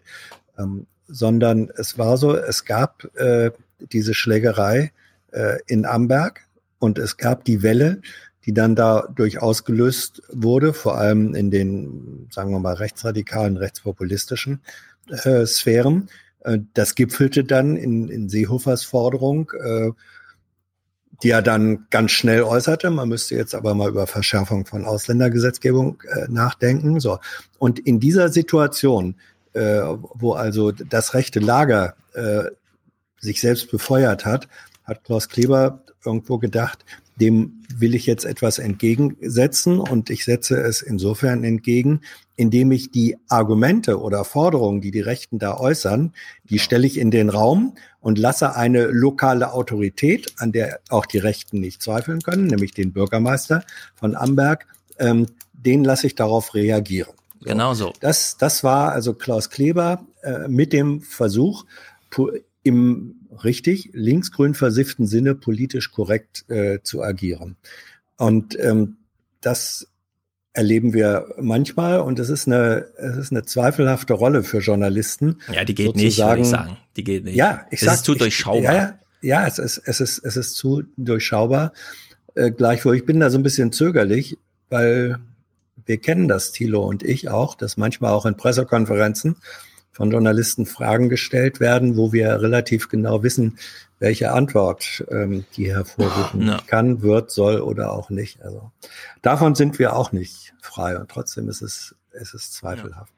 ähm, 0.59 0.86
sondern 1.09 1.70
es 1.76 1.99
war 1.99 2.17
so, 2.17 2.36
es 2.36 2.65
gab 2.65 3.05
äh, 3.17 3.51
diese 3.92 4.15
Schlägerei 4.15 4.92
äh, 5.33 5.59
in 5.67 5.84
Amberg 5.84 6.42
und 6.78 6.99
es 6.99 7.17
gab 7.17 7.44
die 7.44 7.62
Welle, 7.62 8.01
die 8.44 8.55
dann 8.55 8.75
dadurch 8.75 9.41
ausgelöst 9.41 10.23
wurde, 10.33 10.73
vor 10.73 10.99
allem 10.99 11.34
in 11.34 11.51
den, 11.51 12.28
sagen 12.31 12.51
wir 12.51 12.59
mal, 12.59 12.75
rechtsradikalen, 12.75 13.57
rechtspopulistischen 13.57 14.60
äh, 15.09 15.47
Sphären. 15.47 16.09
Äh, 16.41 16.59
das 16.75 16.94
gipfelte 16.94 17.44
dann 17.44 17.76
in, 17.76 18.09
in 18.09 18.28
Seehofers 18.28 18.84
Forderung, 18.84 19.52
äh, 19.62 19.91
die 21.23 21.31
er 21.31 21.42
dann 21.42 21.86
ganz 21.91 22.10
schnell 22.10 22.42
äußerte. 22.42 22.91
Man 22.91 23.09
müsste 23.09 23.36
jetzt 23.36 23.55
aber 23.55 23.75
mal 23.75 23.89
über 23.89 24.07
Verschärfung 24.07 24.67
von 24.67 24.84
Ausländergesetzgebung 24.84 26.02
äh, 26.02 26.26
nachdenken. 26.28 27.01
So. 27.01 27.18
Und 27.59 27.78
in 27.78 28.01
dieser 28.01 28.28
Situation, 28.28 29.15
äh, 29.52 29.81
wo 30.15 30.33
also 30.33 30.73
das 30.73 31.15
rechte 31.15 31.41
Lager 31.41 31.94
äh, 32.15 32.44
sich 33.18 33.41
selbst 33.41 33.70
befeuert 33.70 34.25
hat, 34.25 34.49
hat 34.84 35.05
Klaus 35.05 35.28
Kleber 35.28 35.83
irgendwo 36.05 36.39
gedacht, 36.39 36.84
dem 37.16 37.62
will 37.74 37.94
ich 37.94 38.07
jetzt 38.07 38.24
etwas 38.24 38.58
entgegensetzen 38.58 39.78
und 39.78 40.10
ich 40.10 40.24
setze 40.24 40.57
es 40.57 40.82
insofern 40.82 41.44
entgegen, 41.44 42.00
indem 42.36 42.73
ich 42.73 42.91
die 42.91 43.16
Argumente 43.28 44.00
oder 44.00 44.24
Forderungen, 44.24 44.81
die 44.81 44.91
die 44.91 45.00
Rechten 45.00 45.39
da 45.39 45.57
äußern, 45.58 46.12
die 46.44 46.58
stelle 46.58 46.86
ich 46.86 46.99
in 46.99 47.10
den 47.10 47.28
Raum 47.28 47.74
und 48.00 48.18
lasse 48.18 48.57
eine 48.57 48.86
lokale 48.86 49.52
Autorität, 49.52 50.32
an 50.39 50.52
der 50.52 50.81
auch 50.89 51.07
die 51.07 51.18
Rechten 51.18 51.60
nicht 51.60 51.82
zweifeln 51.82 52.20
können, 52.20 52.47
nämlich 52.47 52.73
den 52.73 52.92
Bürgermeister 52.92 53.65
von 53.94 54.16
Amberg, 54.16 54.66
ähm, 54.99 55.26
den 55.52 55.84
lasse 55.84 56.07
ich 56.07 56.15
darauf 56.15 56.55
reagieren. 56.55 57.12
So. 57.41 57.47
Genau 57.47 57.74
so. 57.74 57.92
Das, 58.00 58.36
das 58.39 58.65
war 58.65 58.92
also 58.92 59.15
Klaus 59.15 59.50
Kleber 59.50 60.05
äh, 60.23 60.49
mit 60.49 60.73
dem 60.73 61.00
Versuch, 61.00 61.65
im 62.62 63.22
richtig 63.44 63.91
linksgrün 63.93 64.55
versifften 64.55 65.07
Sinne 65.07 65.35
politisch 65.35 65.91
korrekt 65.91 66.44
äh, 66.49 66.81
zu 66.83 67.02
agieren. 67.02 67.57
Und 68.17 68.59
ähm, 68.59 68.97
das 69.41 69.89
erleben 70.52 70.93
wir 70.93 71.35
manchmal 71.41 72.01
und 72.01 72.19
es 72.19 72.28
ist 72.28 72.47
eine 72.47 72.86
es 72.99 73.17
ist 73.17 73.33
eine 73.33 73.44
zweifelhafte 73.44 74.12
Rolle 74.12 74.43
für 74.43 74.59
Journalisten. 74.59 75.39
Ja, 75.52 75.65
die 75.65 75.75
geht 75.75 75.97
nicht, 75.97 76.19
würde 76.19 76.43
ich 76.43 76.49
sagen. 76.49 76.77
Die 76.97 77.05
geht 77.05 77.25
nicht. 77.25 77.36
Ja, 77.36 77.67
ich 77.70 77.81
es 77.81 77.86
sag, 77.86 77.94
ist 77.94 78.05
zu 78.05 78.15
durchschaubar. 78.15 78.75
Ja, 78.75 78.99
ja, 79.23 79.47
es 79.47 79.59
ist 79.59 79.78
es 79.86 80.01
ist 80.01 80.19
es 80.19 80.36
ist 80.36 80.57
zu 80.57 80.83
durchschaubar. 80.97 81.73
Äh, 82.35 82.51
gleichwohl, 82.51 82.97
ich 82.97 83.07
bin 83.07 83.20
da 83.20 83.31
so 83.31 83.39
ein 83.39 83.43
bisschen 83.43 83.73
zögerlich, 83.73 84.39
weil 84.69 85.19
wir 85.86 85.99
kennen 85.99 86.28
das, 86.28 86.52
Thilo 86.52 86.86
und 86.86 87.02
ich 87.02 87.28
auch, 87.28 87.55
dass 87.55 87.77
manchmal 87.77 88.12
auch 88.12 88.27
in 88.27 88.36
Pressekonferenzen 88.36 89.36
von 89.92 90.10
Journalisten 90.10 90.66
Fragen 90.66 91.08
gestellt 91.08 91.60
werden, 91.60 91.96
wo 91.96 92.12
wir 92.12 92.40
relativ 92.40 92.88
genau 92.88 93.22
wissen, 93.22 93.58
welche 93.98 94.32
Antwort 94.32 95.04
ähm, 95.10 95.44
die 95.56 95.72
hervorrufen 95.72 96.48
Ja. 96.48 96.58
kann, 96.66 97.02
wird, 97.02 97.30
soll 97.30 97.60
oder 97.60 97.92
auch 97.92 98.10
nicht. 98.10 98.42
Also 98.42 98.72
davon 99.20 99.54
sind 99.54 99.78
wir 99.78 99.94
auch 99.94 100.10
nicht 100.10 100.54
frei 100.60 100.98
und 100.98 101.10
trotzdem 101.10 101.48
ist 101.48 101.62
es, 101.62 101.94
es 102.10 102.34
ist 102.34 102.54
zweifelhaft. 102.54 103.12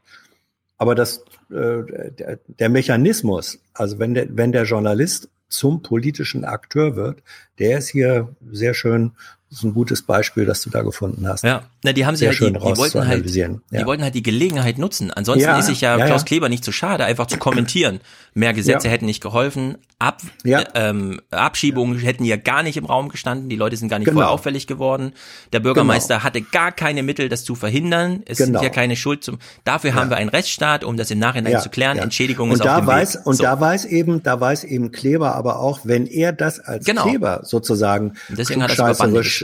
Aber 0.76 0.94
das, 0.94 1.24
äh, 1.50 2.10
der, 2.10 2.38
der 2.46 2.68
Mechanismus, 2.68 3.58
also 3.72 3.98
wenn 3.98 4.12
der, 4.14 4.26
wenn 4.36 4.52
der 4.52 4.64
Journalist 4.64 5.30
zum 5.48 5.82
politischen 5.82 6.44
Akteur 6.44 6.96
wird, 6.96 7.22
der 7.58 7.78
ist 7.78 7.88
hier 7.88 8.34
sehr 8.50 8.74
schön, 8.74 9.12
das 9.54 9.60
ist 9.60 9.64
ein 9.64 9.74
gutes 9.74 10.02
Beispiel, 10.02 10.46
das 10.46 10.62
du 10.62 10.70
da 10.70 10.82
gefunden 10.82 11.28
hast. 11.28 11.44
Ja, 11.44 11.62
na, 11.84 11.92
die 11.92 12.04
haben 12.04 12.16
sie 12.16 12.26
halt, 12.26 12.40
die, 12.40 12.46
die 12.46 12.54
wollten 12.54 12.66
halt, 12.66 12.78
rauszuanalysieren. 12.78 13.62
die 13.70 13.76
Ja. 13.76 13.86
wollten 13.86 14.02
halt 14.02 14.16
die 14.16 14.22
Gelegenheit 14.24 14.78
nutzen. 14.78 15.12
Ansonsten 15.12 15.44
Ja, 15.48 15.58
ist 15.58 15.66
sich 15.66 15.80
ja, 15.80 15.96
ja, 15.96 16.06
Klaus 16.06 16.22
ja. 16.22 16.26
Kleber 16.26 16.48
nicht 16.48 16.64
so 16.64 16.72
schade, 16.72 17.04
einfach 17.04 17.26
zu 17.26 17.38
kommentieren. 17.38 18.00
Mehr 18.34 18.52
Gesetze 18.52 18.88
Ja. 18.88 18.92
hätten 18.92 19.06
nicht 19.06 19.22
geholfen. 19.22 19.76
Ab, 20.00 20.20
äh, 20.44 20.64
ähm, 20.74 21.20
Abschiebungen 21.30 21.96
hätten 22.00 22.24
ja 22.24 22.36
gar 22.36 22.64
nicht 22.64 22.76
im 22.76 22.84
Raum 22.84 23.08
gestanden. 23.10 23.48
Die 23.48 23.54
Leute 23.56 23.76
sind 23.76 23.88
gar 23.88 24.00
nicht 24.00 24.06
Genau. 24.06 24.18
vorher 24.22 24.32
auffällig 24.32 24.66
geworden. 24.66 25.12
Der 25.52 25.60
Bürgermeister 25.60 26.24
hatte 26.24 26.42
gar 26.42 26.72
keine 26.72 27.04
Mittel, 27.04 27.28
das 27.28 27.44
zu 27.44 27.54
verhindern. 27.54 28.22
Es 28.26 28.38
Genau. 28.38 28.58
sind 28.58 28.64
ja 28.64 28.70
keine 28.70 28.96
Schuld 28.96 29.22
zum. 29.22 29.38
Dafür 29.62 29.94
haben 29.94 30.10
wir 30.10 30.16
einen 30.16 30.30
Rechtsstaat, 30.30 30.82
um 30.82 30.96
das 30.96 31.12
im 31.12 31.20
Nachhinein 31.20 31.52
Ja, 31.52 31.60
zu 31.60 31.68
klären. 31.70 31.96
ja. 31.98 32.02
Entschädigung 32.02 32.48
und 32.48 32.56
ist 32.56 32.60
auf 32.62 32.66
da 32.66 32.80
dem 32.80 32.86
weiß, 32.88 33.14
Weg. 33.18 33.26
Und 33.26 33.36
So. 33.36 33.44
da 33.44 33.60
weiß 33.60 33.84
eben, 33.84 34.22
da 34.24 34.40
weiß 34.40 34.64
eben 34.64 34.90
Kleber 34.90 35.36
aber 35.36 35.60
auch, 35.60 35.80
wenn 35.84 36.06
er 36.06 36.32
das 36.32 36.58
als 36.58 36.84
Genau. 36.84 37.04
Kleber 37.04 37.42
sozusagen 37.44 38.14
Deswegen 38.30 38.62
hat 38.64 38.70
er 38.70 38.76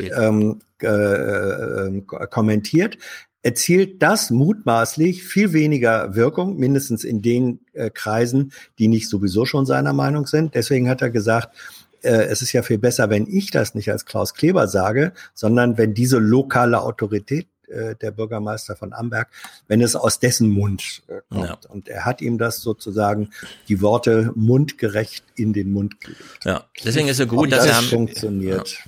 ähm, 0.09 0.61
äh, 0.83 0.87
äh, 0.87 2.03
kommentiert, 2.31 2.99
erzielt 3.43 4.03
das 4.03 4.31
mutmaßlich 4.31 5.25
viel 5.25 5.53
weniger 5.53 6.15
Wirkung, 6.15 6.57
mindestens 6.57 7.05
in 7.05 7.23
den 7.23 7.61
äh, 7.73 7.91
Kreisen, 7.91 8.53
die 8.79 8.89
nicht 8.89 9.09
sowieso 9.09 9.47
schon 9.47 9.67
seiner 9.67 9.93
Meinung 9.93 10.27
sind. 10.27 10.55
Deswegen 10.55 10.89
hat 10.89 11.01
er 11.03 11.11
gesagt, 11.11 11.57
äh, 12.03 12.25
es 12.25 12.43
ist 12.43 12.53
ja 12.53 12.62
viel 12.62 12.79
besser, 12.79 13.11
wenn 13.11 13.27
ich 13.27 13.51
das 13.51 13.75
nicht 13.75 13.91
als 13.91 14.05
Klaus 14.05 14.35
Kleber 14.35 14.69
sage, 14.69 15.12
sondern 15.35 15.79
wenn 15.79 15.95
diese 15.95 16.19
lokale 16.19 16.83
Autorität 16.83 17.49
äh, 17.69 17.95
der 17.97 18.11
Bürgermeister 18.11 18.77
von 18.77 18.93
Amberg, 18.93 19.29
wenn 19.69 19.81
es 19.81 19.97
aus 19.97 20.19
dessen 20.19 20.51
Mund 20.51 21.03
äh, 21.09 21.20
kommt. 21.31 21.67
Und 21.67 21.89
er 21.89 22.05
hat 22.05 22.20
ihm 22.20 22.37
das 22.37 22.61
sozusagen 22.61 23.31
die 23.69 23.81
Worte 23.81 24.33
mundgerecht 24.35 25.25
in 25.37 25.53
den 25.53 25.73
Mund 25.73 26.01
gelegt. 26.01 26.45
Ja, 26.45 26.65
deswegen 26.85 27.09
ist 27.09 27.20
es 27.20 27.29
gut, 27.29 27.39
Und 27.39 27.51
dass 27.53 27.65
das 27.65 27.77
haben. 27.77 27.87
funktioniert. 27.87 28.83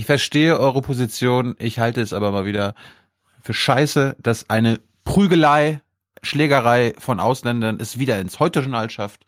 Ich 0.00 0.06
verstehe 0.06 0.58
eure 0.58 0.80
Position, 0.80 1.56
ich 1.58 1.78
halte 1.78 2.00
es 2.00 2.14
aber 2.14 2.32
mal 2.32 2.46
wieder 2.46 2.74
für 3.42 3.52
scheiße, 3.52 4.16
dass 4.18 4.48
eine 4.48 4.80
Prügelei, 5.04 5.82
Schlägerei 6.22 6.94
von 6.96 7.20
Ausländern 7.20 7.76
es 7.78 7.98
wieder 7.98 8.18
ins 8.18 8.40
Heute-Journal 8.40 8.88
schafft. 8.88 9.26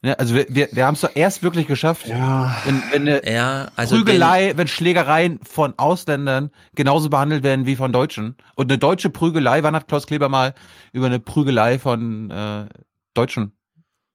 Ne, 0.00 0.18
also 0.18 0.34
wir, 0.34 0.46
wir, 0.48 0.70
wir 0.72 0.86
haben 0.86 0.94
es 0.94 1.02
doch 1.02 1.10
erst 1.14 1.42
wirklich 1.42 1.66
geschafft, 1.66 2.08
wenn, 2.08 2.82
wenn 2.90 3.02
eine 3.02 3.30
Ja, 3.30 3.68
also 3.76 3.96
Prügelei, 3.96 4.54
wenn 4.56 4.66
Schlägereien 4.66 5.40
von 5.42 5.78
Ausländern 5.78 6.52
genauso 6.74 7.10
behandelt 7.10 7.42
werden 7.42 7.66
wie 7.66 7.76
von 7.76 7.92
Deutschen. 7.92 8.34
Und 8.54 8.72
eine 8.72 8.78
deutsche 8.78 9.10
Prügelei, 9.10 9.62
wann 9.62 9.76
hat 9.76 9.88
Klaus 9.88 10.06
Kleber 10.06 10.30
mal 10.30 10.54
über 10.94 11.04
eine 11.04 11.20
Prügelei 11.20 11.78
von 11.78 12.30
äh, 12.30 12.64
Deutschen? 13.12 13.52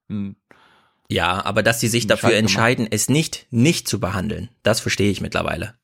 Hm. 0.08 0.34
Ja, 1.08 1.44
aber 1.44 1.62
dass 1.62 1.78
sie 1.78 1.86
sich 1.86 2.08
dafür 2.08 2.34
entscheiden, 2.34 2.88
es 2.90 3.08
nicht 3.08 3.46
nicht 3.50 3.86
zu 3.86 4.00
behandeln, 4.00 4.48
das 4.64 4.80
verstehe 4.80 5.12
ich 5.12 5.20
mittlerweile. 5.20 5.74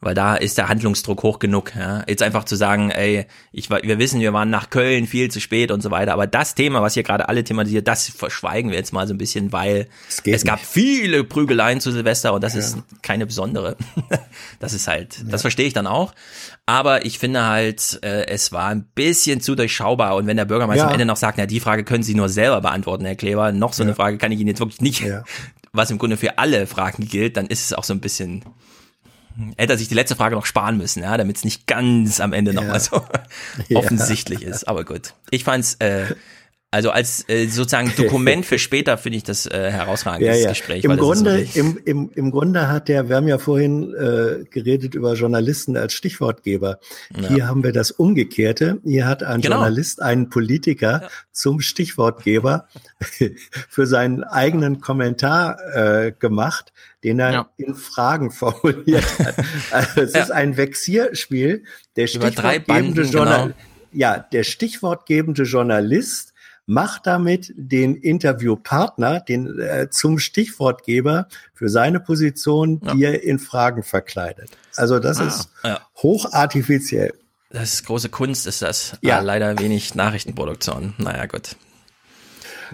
Weil 0.00 0.14
da 0.14 0.36
ist 0.36 0.58
der 0.58 0.68
Handlungsdruck 0.68 1.24
hoch 1.24 1.40
genug. 1.40 1.74
Ja? 1.74 2.04
Jetzt 2.06 2.22
einfach 2.22 2.44
zu 2.44 2.54
sagen, 2.54 2.90
ey, 2.92 3.26
ich, 3.50 3.68
wir 3.68 3.98
wissen, 3.98 4.20
wir 4.20 4.32
waren 4.32 4.48
nach 4.48 4.70
Köln 4.70 5.08
viel 5.08 5.28
zu 5.28 5.40
spät 5.40 5.72
und 5.72 5.82
so 5.82 5.90
weiter. 5.90 6.12
Aber 6.12 6.28
das 6.28 6.54
Thema, 6.54 6.82
was 6.82 6.94
hier 6.94 7.02
gerade 7.02 7.28
alle 7.28 7.42
thematisiert, 7.42 7.88
das 7.88 8.08
verschweigen 8.08 8.70
wir 8.70 8.78
jetzt 8.78 8.92
mal 8.92 9.08
so 9.08 9.14
ein 9.14 9.18
bisschen, 9.18 9.52
weil 9.52 9.88
es 10.24 10.44
gab 10.44 10.60
viele 10.60 11.24
Prügeleien 11.24 11.80
zu 11.80 11.90
Silvester 11.90 12.32
und 12.32 12.44
das 12.44 12.54
ist 12.54 12.78
keine 13.02 13.26
besondere. 13.26 13.76
das 14.60 14.72
ist 14.72 14.86
halt, 14.86 15.16
das 15.28 15.40
verstehe 15.40 15.66
ich 15.66 15.72
dann 15.74 15.88
auch. 15.88 16.14
Aber 16.64 17.04
ich 17.04 17.18
finde 17.18 17.44
halt, 17.46 17.98
äh, 18.04 18.26
es 18.26 18.52
war 18.52 18.68
ein 18.68 18.84
bisschen 18.94 19.40
zu 19.40 19.56
durchschaubar. 19.56 20.14
Und 20.14 20.28
wenn 20.28 20.36
der 20.36 20.44
Bürgermeister 20.44 20.84
Ja. 20.84 20.86
am 20.88 20.92
Ende 20.92 21.06
noch 21.06 21.16
sagt, 21.16 21.38
na, 21.38 21.46
die 21.46 21.58
Frage 21.58 21.82
können 21.82 22.04
Sie 22.04 22.14
nur 22.14 22.28
selber 22.28 22.60
beantworten, 22.60 23.04
Herr 23.04 23.16
Kleber, 23.16 23.50
noch 23.50 23.72
so 23.72 23.82
eine 23.82 23.96
Frage 23.96 24.18
kann 24.18 24.30
ich 24.30 24.38
Ihnen 24.38 24.48
jetzt 24.48 24.60
wirklich 24.60 24.80
nicht, 24.80 25.02
was 25.72 25.90
im 25.90 25.98
Grunde 25.98 26.16
für 26.16 26.38
alle 26.38 26.68
Fragen 26.68 27.08
gilt, 27.08 27.36
dann 27.36 27.46
ist 27.46 27.64
es 27.64 27.72
auch 27.72 27.84
so 27.84 27.94
ein 27.94 28.00
bisschen, 28.00 28.44
hätte 29.56 29.74
er 29.74 29.78
sich 29.78 29.88
die 29.88 29.94
letzte 29.94 30.16
Frage 30.16 30.34
noch 30.34 30.46
sparen 30.46 30.76
müssen, 30.76 31.02
ja, 31.02 31.16
damit 31.16 31.36
es 31.36 31.44
nicht 31.44 31.66
ganz 31.66 32.20
am 32.20 32.32
Ende 32.32 32.52
nochmal 32.54 32.80
so 32.80 33.02
Ja. 33.68 33.78
offensichtlich 33.78 34.42
ist. 34.42 34.66
Aber 34.68 34.84
gut. 34.84 35.14
Ich 35.30 35.44
fand's, 35.44 35.74
äh, 35.80 36.14
also 36.70 36.90
als 36.90 37.24
äh, 37.28 37.46
sozusagen 37.46 37.92
Dokument 37.96 38.44
für 38.44 38.58
später 38.58 38.98
finde 38.98 39.16
ich 39.18 39.24
das 39.24 39.46
äh, 39.46 39.70
herausragend, 39.70 40.26
Ja, 40.26 40.34
ja. 40.34 40.50
Gespräch. 40.50 40.84
Im 40.84 40.96
Grunde, 40.98 41.36
wirklich- 41.38 41.56
im, 41.56 41.78
im, 41.84 42.10
im 42.14 42.30
Grunde 42.30 42.68
hat 42.68 42.88
der, 42.88 43.08
wir 43.08 43.16
haben 43.16 43.26
ja 43.28 43.38
vorhin 43.38 43.94
äh, 43.94 44.44
geredet 44.50 44.94
über 44.94 45.14
Journalisten 45.14 45.76
als 45.78 45.94
Stichwortgeber. 45.94 46.78
Ja. 47.18 47.28
Hier 47.28 47.46
haben 47.48 47.64
wir 47.64 47.72
das 47.72 47.90
Umgekehrte. 47.90 48.80
Hier 48.84 49.06
hat 49.06 49.22
ein 49.22 49.40
Genau. 49.40 49.56
Journalist 49.56 50.02
einen 50.02 50.28
Politiker 50.28 51.08
zum 51.32 51.60
Stichwortgeber 51.60 52.68
für 53.68 53.86
seinen 53.86 54.22
eigenen 54.24 54.80
Kommentar 54.80 55.58
äh, 55.74 56.12
gemacht, 56.18 56.72
den 57.02 57.18
er 57.18 57.48
in 57.56 57.74
Fragen 57.74 58.30
formuliert 58.32 59.06
hat. 59.20 59.36
Also 59.70 60.02
es 60.02 60.12
Ja. 60.12 60.20
ist 60.22 60.30
ein 60.32 60.56
Vexierspiel. 60.58 61.64
Der 61.96 62.12
Über 62.14 62.30
drei 62.30 62.56
Stichwortgebende 62.60 63.00
Banden, 63.02 63.10
Journal 63.12 63.42
genau. 63.42 63.54
ja, 63.92 64.18
der 64.18 64.42
stichwortgebende 64.44 65.44
Journalist 65.44 66.34
macht 66.68 67.06
damit 67.06 67.52
den 67.56 67.96
Interviewpartner, 67.96 69.20
den 69.20 69.58
äh, 69.58 69.88
zum 69.90 70.18
Stichwortgeber 70.18 71.26
für 71.54 71.68
seine 71.70 71.98
Position, 71.98 72.80
die 72.92 73.04
er 73.04 73.22
in 73.24 73.38
Fragen 73.38 73.82
verkleidet. 73.82 74.50
Also 74.76 74.98
das 74.98 75.18
Ah, 75.18 75.26
ist 75.26 75.48
ja. 75.64 75.80
hochartifiziell. 75.96 77.14
Das 77.50 77.72
ist 77.72 77.86
große 77.86 78.10
Kunst, 78.10 78.46
ist 78.46 78.60
das. 78.60 78.98
Ja. 79.00 79.16
Ah, 79.18 79.20
leider 79.22 79.58
wenig 79.58 79.94
Nachrichtenproduktion. 79.94 80.92
Naja, 80.98 81.24
gut. 81.24 81.56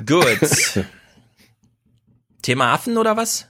Gut. 0.05 0.27
Thema 2.43 2.73
Affen 2.73 2.97
oder 2.99 3.17
was? 3.17 3.47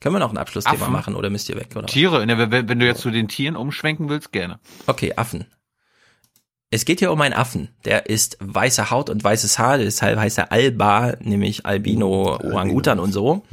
Können 0.00 0.14
wir 0.14 0.18
noch 0.18 0.30
ein 0.30 0.36
Abschlussthema 0.36 0.82
Affen? 0.82 0.92
machen 0.92 1.14
oder 1.14 1.30
müsst 1.30 1.48
ihr 1.48 1.56
weg? 1.56 1.70
Tiere, 1.86 2.26
ne, 2.26 2.50
wenn, 2.50 2.68
wenn 2.68 2.78
du 2.78 2.84
jetzt 2.84 3.00
zu 3.00 3.10
den 3.10 3.28
Tieren 3.28 3.56
umschwenken 3.56 4.10
willst, 4.10 4.30
gerne. 4.30 4.60
Okay, 4.86 5.14
Affen. 5.16 5.46
Es 6.70 6.84
geht 6.84 6.98
hier 6.98 7.12
um 7.12 7.20
einen 7.20 7.34
Affen. 7.34 7.68
Der 7.84 8.06
ist 8.06 8.38
weiße 8.40 8.90
Haut 8.90 9.08
und 9.08 9.22
weißes 9.22 9.58
Haar, 9.58 9.78
deshalb 9.78 10.18
heißt 10.18 10.38
er 10.38 10.52
Alba, 10.52 11.14
nämlich 11.20 11.64
Albino, 11.64 12.38
Orangutan 12.42 12.98
und 12.98 13.12
so. 13.12 13.44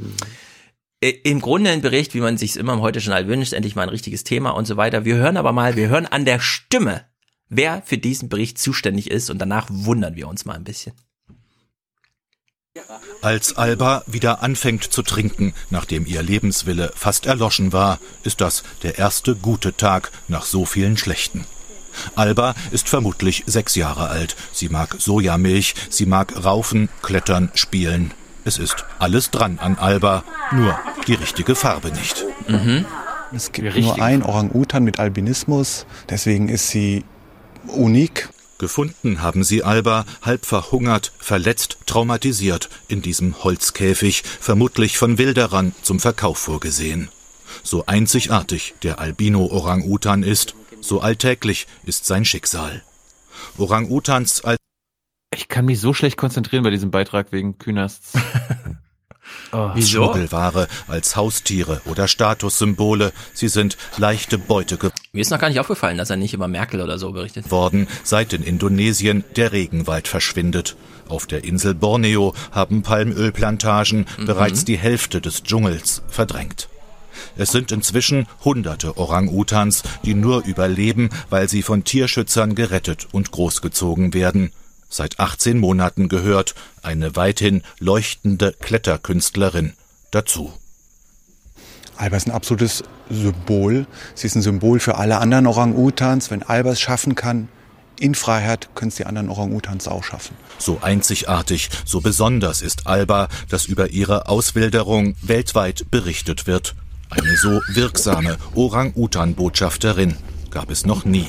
Äh, 1.00 1.10
Im 1.22 1.40
Grunde 1.40 1.70
ein 1.70 1.80
Bericht, 1.80 2.14
wie 2.14 2.20
man 2.20 2.38
sich 2.38 2.56
immer 2.56 2.72
im 2.72 2.80
Heute-Journal 2.80 3.28
wünscht, 3.28 3.52
endlich 3.52 3.76
mal 3.76 3.82
ein 3.82 3.88
richtiges 3.88 4.24
Thema 4.24 4.50
und 4.50 4.66
so 4.66 4.76
weiter. 4.76 5.04
Wir 5.04 5.16
hören 5.16 5.36
aber 5.36 5.52
mal, 5.52 5.76
wir 5.76 5.88
hören 5.88 6.06
an 6.06 6.24
der 6.24 6.40
Stimme, 6.40 7.04
wer 7.48 7.82
für 7.84 7.98
diesen 7.98 8.28
Bericht 8.28 8.58
zuständig 8.58 9.10
ist 9.10 9.30
und 9.30 9.38
danach 9.38 9.68
wundern 9.70 10.16
wir 10.16 10.26
uns 10.26 10.44
mal 10.44 10.54
ein 10.54 10.64
bisschen. 10.64 10.94
Als 13.22 13.56
Alba 13.56 14.02
wieder 14.08 14.42
anfängt 14.42 14.82
zu 14.82 15.02
trinken, 15.02 15.54
nachdem 15.70 16.06
ihr 16.06 16.22
Lebenswille 16.22 16.90
fast 16.96 17.26
erloschen 17.26 17.72
war, 17.72 18.00
ist 18.24 18.40
das 18.40 18.64
der 18.82 18.98
erste 18.98 19.36
gute 19.36 19.76
Tag 19.76 20.10
nach 20.26 20.44
so 20.44 20.64
vielen 20.64 20.96
schlechten. 20.96 21.46
Alba 22.14 22.54
ist 22.70 22.88
vermutlich 22.88 23.44
sechs 23.46 23.74
Jahre 23.74 24.08
alt. 24.08 24.36
Sie 24.52 24.68
mag 24.68 24.96
Sojamilch, 24.98 25.74
sie 25.90 26.06
mag 26.06 26.44
Raufen, 26.44 26.88
Klettern, 27.02 27.50
Spielen. 27.54 28.12
Es 28.44 28.58
ist 28.58 28.84
alles 28.98 29.30
dran 29.30 29.58
an 29.58 29.78
Alba, 29.78 30.22
nur 30.52 30.78
die 31.06 31.14
richtige 31.14 31.54
Farbe 31.54 31.90
nicht. 31.90 32.24
Mhm. 32.46 32.84
Es 33.34 33.52
gibt 33.52 33.76
nur 33.76 34.00
einen 34.00 34.22
Orang-Utan 34.22 34.84
mit 34.84 34.98
Albinismus, 34.98 35.86
deswegen 36.08 36.48
ist 36.48 36.68
sie 36.68 37.04
unik. 37.66 38.28
Gefunden 38.58 39.20
haben 39.20 39.42
sie 39.42 39.64
Alba, 39.64 40.04
halb 40.22 40.46
verhungert, 40.46 41.12
verletzt, 41.18 41.78
traumatisiert, 41.86 42.68
in 42.86 43.02
diesem 43.02 43.42
Holzkäfig, 43.42 44.22
vermutlich 44.24 44.96
von 44.96 45.18
Wilderern 45.18 45.74
zum 45.82 45.98
Verkauf 45.98 46.38
vorgesehen. 46.38 47.08
So 47.62 47.86
einzigartig 47.86 48.74
der 48.82 49.00
Albino-Orang-Utan 49.00 50.22
ist, 50.22 50.54
so 50.86 51.00
alltäglich 51.00 51.66
ist 51.84 52.06
sein 52.06 52.24
Schicksal. 52.24 52.82
Orang-Utans 53.58 54.44
als 54.44 54.58
Ich 55.34 55.48
kann 55.48 55.64
mich 55.64 55.80
so 55.80 55.94
schlecht 55.94 56.16
konzentrieren 56.16 56.62
bei 56.64 56.70
diesem 56.70 56.90
Beitrag 56.90 57.32
wegen 57.32 57.58
Kühnersts. 57.58 58.12
Oh. 59.52 59.70
Wieso? 59.74 60.04
Schmuggelware 60.04 60.68
als 60.86 61.16
Haustiere 61.16 61.80
oder 61.86 62.08
Statussymbole. 62.08 63.12
Sie 63.32 63.48
sind 63.48 63.78
leichte 63.96 64.36
Beute 64.36 64.78
Mir 65.12 65.20
ist 65.22 65.30
noch 65.30 65.38
gar 65.38 65.48
nicht 65.48 65.60
aufgefallen, 65.60 65.96
dass 65.96 66.10
er 66.10 66.16
nicht 66.16 66.34
über 66.34 66.46
Merkel 66.46 66.82
oder 66.82 66.98
so 66.98 67.10
berichtet. 67.12 67.44
geworden, 67.44 67.88
seit 68.02 68.34
in 68.34 68.42
Indonesien 68.42 69.24
der 69.36 69.52
Regenwald 69.52 70.08
verschwindet. 70.08 70.76
Auf 71.08 71.26
der 71.26 71.44
Insel 71.44 71.74
Borneo 71.74 72.34
haben 72.52 72.82
Palmölplantagen 72.82 74.06
Mhm. 74.18 74.26
bereits 74.26 74.64
die 74.66 74.76
Hälfte 74.76 75.22
des 75.22 75.42
Dschungels 75.42 76.02
verdrängt. 76.08 76.68
Es 77.36 77.50
sind 77.50 77.72
inzwischen 77.72 78.26
hunderte 78.44 78.96
Orang-Utans, 78.96 79.82
die 80.04 80.14
nur 80.14 80.44
überleben, 80.44 81.10
weil 81.30 81.48
sie 81.48 81.62
von 81.62 81.84
Tierschützern 81.84 82.54
gerettet 82.54 83.08
und 83.12 83.30
großgezogen 83.32 84.14
werden. 84.14 84.52
Seit 84.88 85.18
18 85.18 85.58
Monaten 85.58 86.08
gehört 86.08 86.54
eine 86.82 87.16
weithin 87.16 87.62
leuchtende 87.80 88.52
Kletterkünstlerin 88.52 89.72
dazu. 90.12 90.52
Alba 91.96 92.16
ist 92.16 92.26
ein 92.26 92.32
absolutes 92.32 92.84
Symbol. 93.10 93.86
Sie 94.14 94.26
ist 94.26 94.36
ein 94.36 94.42
Symbol 94.42 94.78
für 94.80 94.96
alle 94.96 95.18
anderen 95.18 95.46
Orang-Utans. 95.46 96.30
Wenn 96.30 96.42
Alba 96.42 96.70
es 96.70 96.80
schaffen 96.80 97.14
kann, 97.14 97.48
in 97.98 98.14
Freiheit 98.14 98.68
können 98.74 98.88
es 98.88 98.96
die 98.96 99.06
anderen 99.06 99.28
Orang-Utans 99.28 99.88
auch 99.88 100.02
schaffen. 100.02 100.36
So 100.58 100.78
einzigartig, 100.82 101.70
so 101.84 102.00
besonders 102.00 102.62
ist 102.62 102.86
Alba, 102.86 103.28
dass 103.48 103.66
über 103.66 103.90
ihre 103.90 104.28
Auswilderung 104.28 105.16
weltweit 105.22 105.90
berichtet 105.90 106.46
wird. 106.46 106.74
Eine 107.10 107.36
so 107.36 107.60
wirksame 107.68 108.36
Orang-Utan-Botschafterin 108.54 110.16
gab 110.50 110.70
es 110.70 110.86
noch 110.86 111.04
nie. 111.04 111.26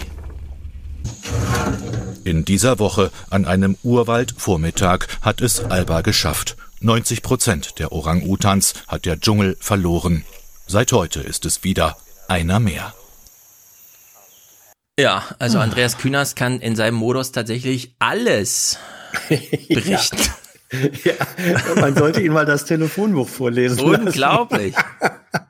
In 2.23 2.43
dieser 2.43 2.79
Woche 2.79 3.11
an 3.29 3.45
einem 3.45 3.77
Urwaldvormittag 3.83 5.07
hat 5.21 5.41
es 5.41 5.59
Alba 5.59 6.01
geschafft. 6.01 6.57
90 6.79 7.21
Prozent 7.21 7.79
der 7.79 7.91
Orang-Utans 7.91 8.73
hat 8.87 9.05
der 9.05 9.19
Dschungel 9.19 9.57
verloren. 9.59 10.23
Seit 10.67 10.91
heute 10.91 11.21
ist 11.21 11.45
es 11.45 11.63
wieder 11.63 11.97
einer 12.27 12.59
mehr. 12.59 12.93
Ja, 14.99 15.23
also 15.39 15.59
Andreas 15.59 15.97
Kühners 15.97 16.35
kann 16.35 16.61
in 16.61 16.75
seinem 16.75 16.95
Modus 16.95 17.31
tatsächlich 17.31 17.95
alles 17.99 18.79
berichten. 19.29 20.17
Ja, 21.03 21.13
man 21.75 21.95
sollte 21.95 22.21
ihn 22.21 22.33
mal 22.33 22.45
das 22.45 22.65
Telefonbuch 22.65 23.29
vorlesen. 23.29 23.81
Unglaublich. 23.81 24.73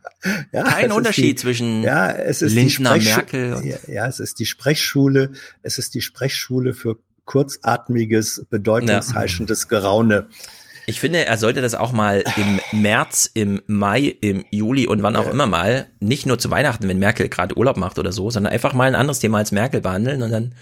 Ja, 0.51 0.63
Kein 0.63 0.91
Unterschied 0.91 1.23
die, 1.23 1.35
zwischen 1.35 1.83
ja, 1.83 2.11
es 2.11 2.41
ist 2.41 2.53
Lindner, 2.53 2.97
die 2.97 3.05
Merkel 3.05 3.61
Ja, 3.63 3.77
ja, 3.87 4.07
es 4.07 4.19
ist 4.19 4.39
die 4.39 4.45
Sprechschule. 4.45 5.31
Es 5.61 5.77
ist 5.77 5.93
die 5.93 6.01
Sprechschule 6.01 6.73
für 6.73 6.97
kurzatmiges, 7.25 8.45
bedeutungsheischendes 8.49 9.67
Geraune. 9.67 10.27
Ich 10.87 10.99
finde, 10.99 11.25
er 11.25 11.37
sollte 11.37 11.61
das 11.61 11.73
auch 11.73 11.91
mal 11.91 12.23
im 12.37 12.81
März, 12.81 13.29
im 13.33 13.61
Mai, 13.65 14.15
im 14.21 14.45
Juli 14.51 14.85
und 14.85 15.01
wann 15.01 15.15
auch 15.15 15.27
immer 15.27 15.47
mal, 15.47 15.87
nicht 15.99 16.27
nur 16.27 16.37
zu 16.37 16.51
Weihnachten, 16.51 16.87
wenn 16.87 16.99
Merkel 16.99 17.27
gerade 17.27 17.57
Urlaub 17.57 17.77
macht 17.77 17.97
oder 17.97 18.11
so, 18.11 18.29
sondern 18.29 18.53
einfach 18.53 18.73
mal 18.73 18.87
ein 18.87 18.95
anderes 18.95 19.19
Thema 19.19 19.39
als 19.39 19.51
Merkel 19.51 19.81
behandeln 19.81 20.21
und 20.21 20.31
dann 20.31 20.53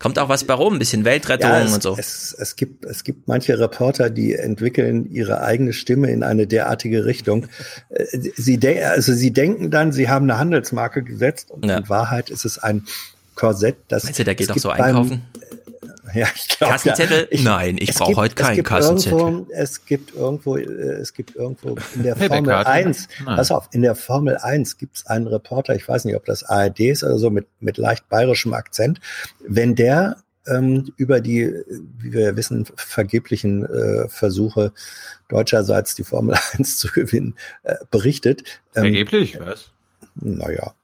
kommt 0.00 0.18
auch 0.18 0.28
was 0.28 0.42
bei 0.42 0.54
rum, 0.54 0.72
ein 0.74 0.78
bisschen 0.80 1.04
Weltrettung 1.04 1.48
Ja, 1.50 1.60
es, 1.62 1.72
und 1.72 1.82
so. 1.82 1.94
Es, 1.96 2.34
es, 2.36 2.56
gibt, 2.56 2.84
es 2.86 3.04
gibt 3.04 3.28
manche 3.28 3.56
Reporter, 3.60 4.10
die 4.10 4.34
entwickeln 4.34 5.08
ihre 5.12 5.42
eigene 5.42 5.72
Stimme 5.72 6.10
in 6.10 6.24
eine 6.24 6.48
derartige 6.48 7.04
Richtung. 7.04 7.46
Äh, 7.90 8.06
Sie, 8.34 8.58
de 8.58 8.82
also 8.82 9.12
sie 9.12 9.30
denken 9.30 9.70
dann, 9.70 9.92
sie 9.92 10.08
haben 10.08 10.28
eine 10.28 10.38
Handelsmarke 10.40 11.02
gesetzt 11.04 11.50
und 11.50 11.64
in 11.64 11.88
Wahrheit 11.88 12.30
ist 12.30 12.44
es 12.44 12.58
ein 12.58 12.84
Korsett, 13.36 13.76
das 13.88 14.04
Meinst 14.04 14.18
du, 14.18 14.24
der 14.24 14.34
geht 14.34 14.50
doch 14.50 14.56
so 14.58 14.68
beim- 14.70 14.80
einkaufen? 14.82 15.22
Ja, 16.14 16.28
ich 16.34 16.48
glaube. 16.48 16.72
Kassenzettel? 16.72 17.28
Ja. 17.30 17.42
Nein, 17.42 17.76
ich 17.78 17.94
brauche 17.94 18.16
heute 18.16 18.34
keinen 18.34 18.62
Kassenzettel. 18.62 19.18
Irgendwo, 19.18 19.52
es 19.52 19.84
gibt 19.84 20.14
irgendwo, 20.14 20.56
äh, 20.56 20.62
es 20.64 21.12
gibt 21.12 21.36
irgendwo 21.36 21.76
in 21.94 22.02
der 22.02 22.16
Formel 22.28 22.44
Karten? 22.44 22.70
1, 22.70 23.08
Nein. 23.24 23.36
pass 23.36 23.50
auf, 23.50 23.68
in 23.72 23.82
der 23.82 23.94
Formel 23.94 24.36
1 24.36 24.78
gibt 24.78 24.96
es 24.96 25.06
einen 25.06 25.26
Reporter, 25.26 25.74
ich 25.74 25.86
weiß 25.88 26.04
nicht, 26.04 26.16
ob 26.16 26.24
das 26.24 26.42
ARD 26.44 26.80
ist 26.80 27.04
oder 27.04 27.18
so, 27.18 27.30
mit, 27.30 27.46
mit 27.60 27.76
leicht 27.76 28.08
bayerischem 28.08 28.54
Akzent. 28.54 29.00
Wenn 29.46 29.74
der 29.74 30.16
ähm, 30.46 30.92
über 30.96 31.20
die, 31.20 31.52
wie 31.98 32.12
wir 32.12 32.36
wissen, 32.36 32.66
vergeblichen 32.76 33.64
äh, 33.64 34.08
Versuche 34.08 34.72
deutscherseits 35.28 35.94
die 35.94 36.04
Formel 36.04 36.36
1 36.58 36.78
zu 36.78 36.88
gewinnen, 36.88 37.34
äh, 37.62 37.76
berichtet. 37.90 38.42
ähm, 38.74 38.82
Vergeblich, 38.82 39.38
was? 39.40 39.70
Naja. 40.14 40.74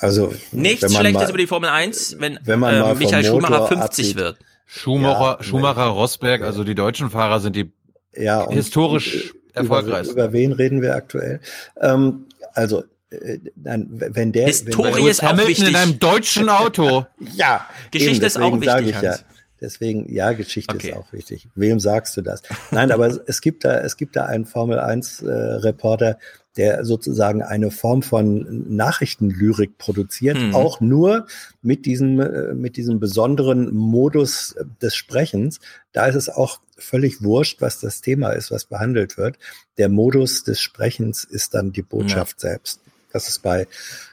Also, 0.00 0.32
Nichts 0.52 0.82
wenn 0.82 0.92
man 0.92 1.00
Schlechtes 1.02 1.22
mal- 1.22 1.28
über 1.30 1.38
die 1.38 1.46
Formel 1.46 1.68
1, 1.70 2.16
wenn, 2.18 2.38
wenn 2.44 2.58
man 2.58 2.74
äh, 2.74 2.94
Michael 2.94 3.24
Schumacher 3.24 3.50
Motor 3.60 3.68
50 3.68 3.84
absieht. 3.84 4.16
wird. 4.16 4.38
Schumacher, 4.66 5.36
Ja, 5.38 5.42
Schumacher, 5.44 5.82
Rosberg, 5.84 6.42
also 6.42 6.64
die 6.64 6.74
deutschen 6.74 7.10
Fahrer 7.10 7.40
sind 7.40 7.56
die 7.56 7.72
ja, 8.14 8.48
historisch 8.48 9.30
über, 9.50 9.60
erfolgreichsten. 9.60 10.14
Über 10.14 10.32
wen 10.32 10.52
reden 10.52 10.80
wir 10.80 10.94
aktuell? 10.94 11.40
Ähm, 11.80 12.26
also, 12.54 12.84
äh, 13.10 13.38
dann, 13.56 13.88
wenn 13.90 14.32
der 14.32 14.46
Historie 14.46 14.94
wenn 14.94 15.06
ist 15.06 15.22
auch 15.22 15.28
Hamilton 15.28 15.48
wichtig. 15.48 15.68
in 15.68 15.76
einem 15.76 15.98
deutschen 15.98 16.48
Auto. 16.48 17.04
ja, 17.34 17.66
Geschichte 17.90 18.16
eben, 18.16 18.24
ist 18.26 18.38
auch 18.38 18.60
wichtig, 18.60 18.94
Ich 18.96 19.02
ja, 19.02 19.16
deswegen, 19.60 20.12
ja, 20.12 20.32
Geschichte 20.32 20.76
ist 20.76 20.96
auch 20.96 21.12
wichtig. 21.12 21.48
Wem 21.56 21.80
sagst 21.80 22.16
du 22.16 22.22
das? 22.22 22.42
Nein, 22.70 22.92
aber 22.92 23.08
es- 23.08 23.20
es 23.26 23.40
gibt 23.40 23.64
da, 23.64 23.78
es 23.80 23.96
gibt 23.96 24.14
da 24.16 24.26
einen 24.26 24.46
Formel 24.46 24.78
1 24.78 25.22
äh, 25.22 25.28
Reporter, 25.30 26.16
der 26.56 26.84
sozusagen 26.84 27.42
eine 27.42 27.70
Form 27.70 28.02
von 28.02 28.64
Nachrichtenlyrik 28.76 29.78
produziert, 29.78 30.36
Mhm. 30.36 30.54
auch 30.54 30.80
nur 30.80 31.26
mit 31.62 31.86
diesem, 31.86 32.18
äh, 32.20 32.54
mit 32.54 32.76
diesem 32.76 32.98
besonderen 33.00 33.72
Modus 33.74 34.52
äh, 34.52 34.64
des 34.82 34.94
Sprechens. 34.96 35.60
Da 35.92 36.06
ist 36.06 36.16
es 36.16 36.28
auch 36.28 36.60
völlig 36.76 37.22
wurscht, 37.22 37.60
was 37.60 37.78
das 37.80 38.00
Thema 38.00 38.30
ist, 38.30 38.50
was 38.50 38.64
behandelt 38.64 39.16
wird. 39.16 39.38
Der 39.78 39.88
Modus 39.88 40.42
des 40.44 40.60
Sprechens 40.60 41.24
ist 41.24 41.54
dann 41.54 41.72
die 41.72 41.82
Botschaft 41.82 42.40
selbst. 42.40 42.80
Das 43.12 43.28
ist 43.28 43.42
bei 43.42 43.66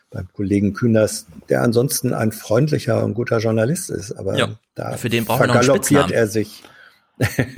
beim 0.10 0.30
Kollegen 0.32 0.72
Kühners, 0.74 1.26
der 1.50 1.62
ansonsten 1.64 2.14
ein 2.14 2.32
freundlicher 2.32 3.04
und 3.04 3.14
guter 3.14 3.40
Journalist 3.40 3.90
ist, 3.90 4.14
aber 4.14 4.38
Ja, 4.38 4.50
da 4.74 4.96
für 4.96 5.10
den 5.10 5.26
vergaloppiert 5.26 5.76
Spitznamen. 5.86 6.12
er 6.14 6.28
sich. 6.28 6.64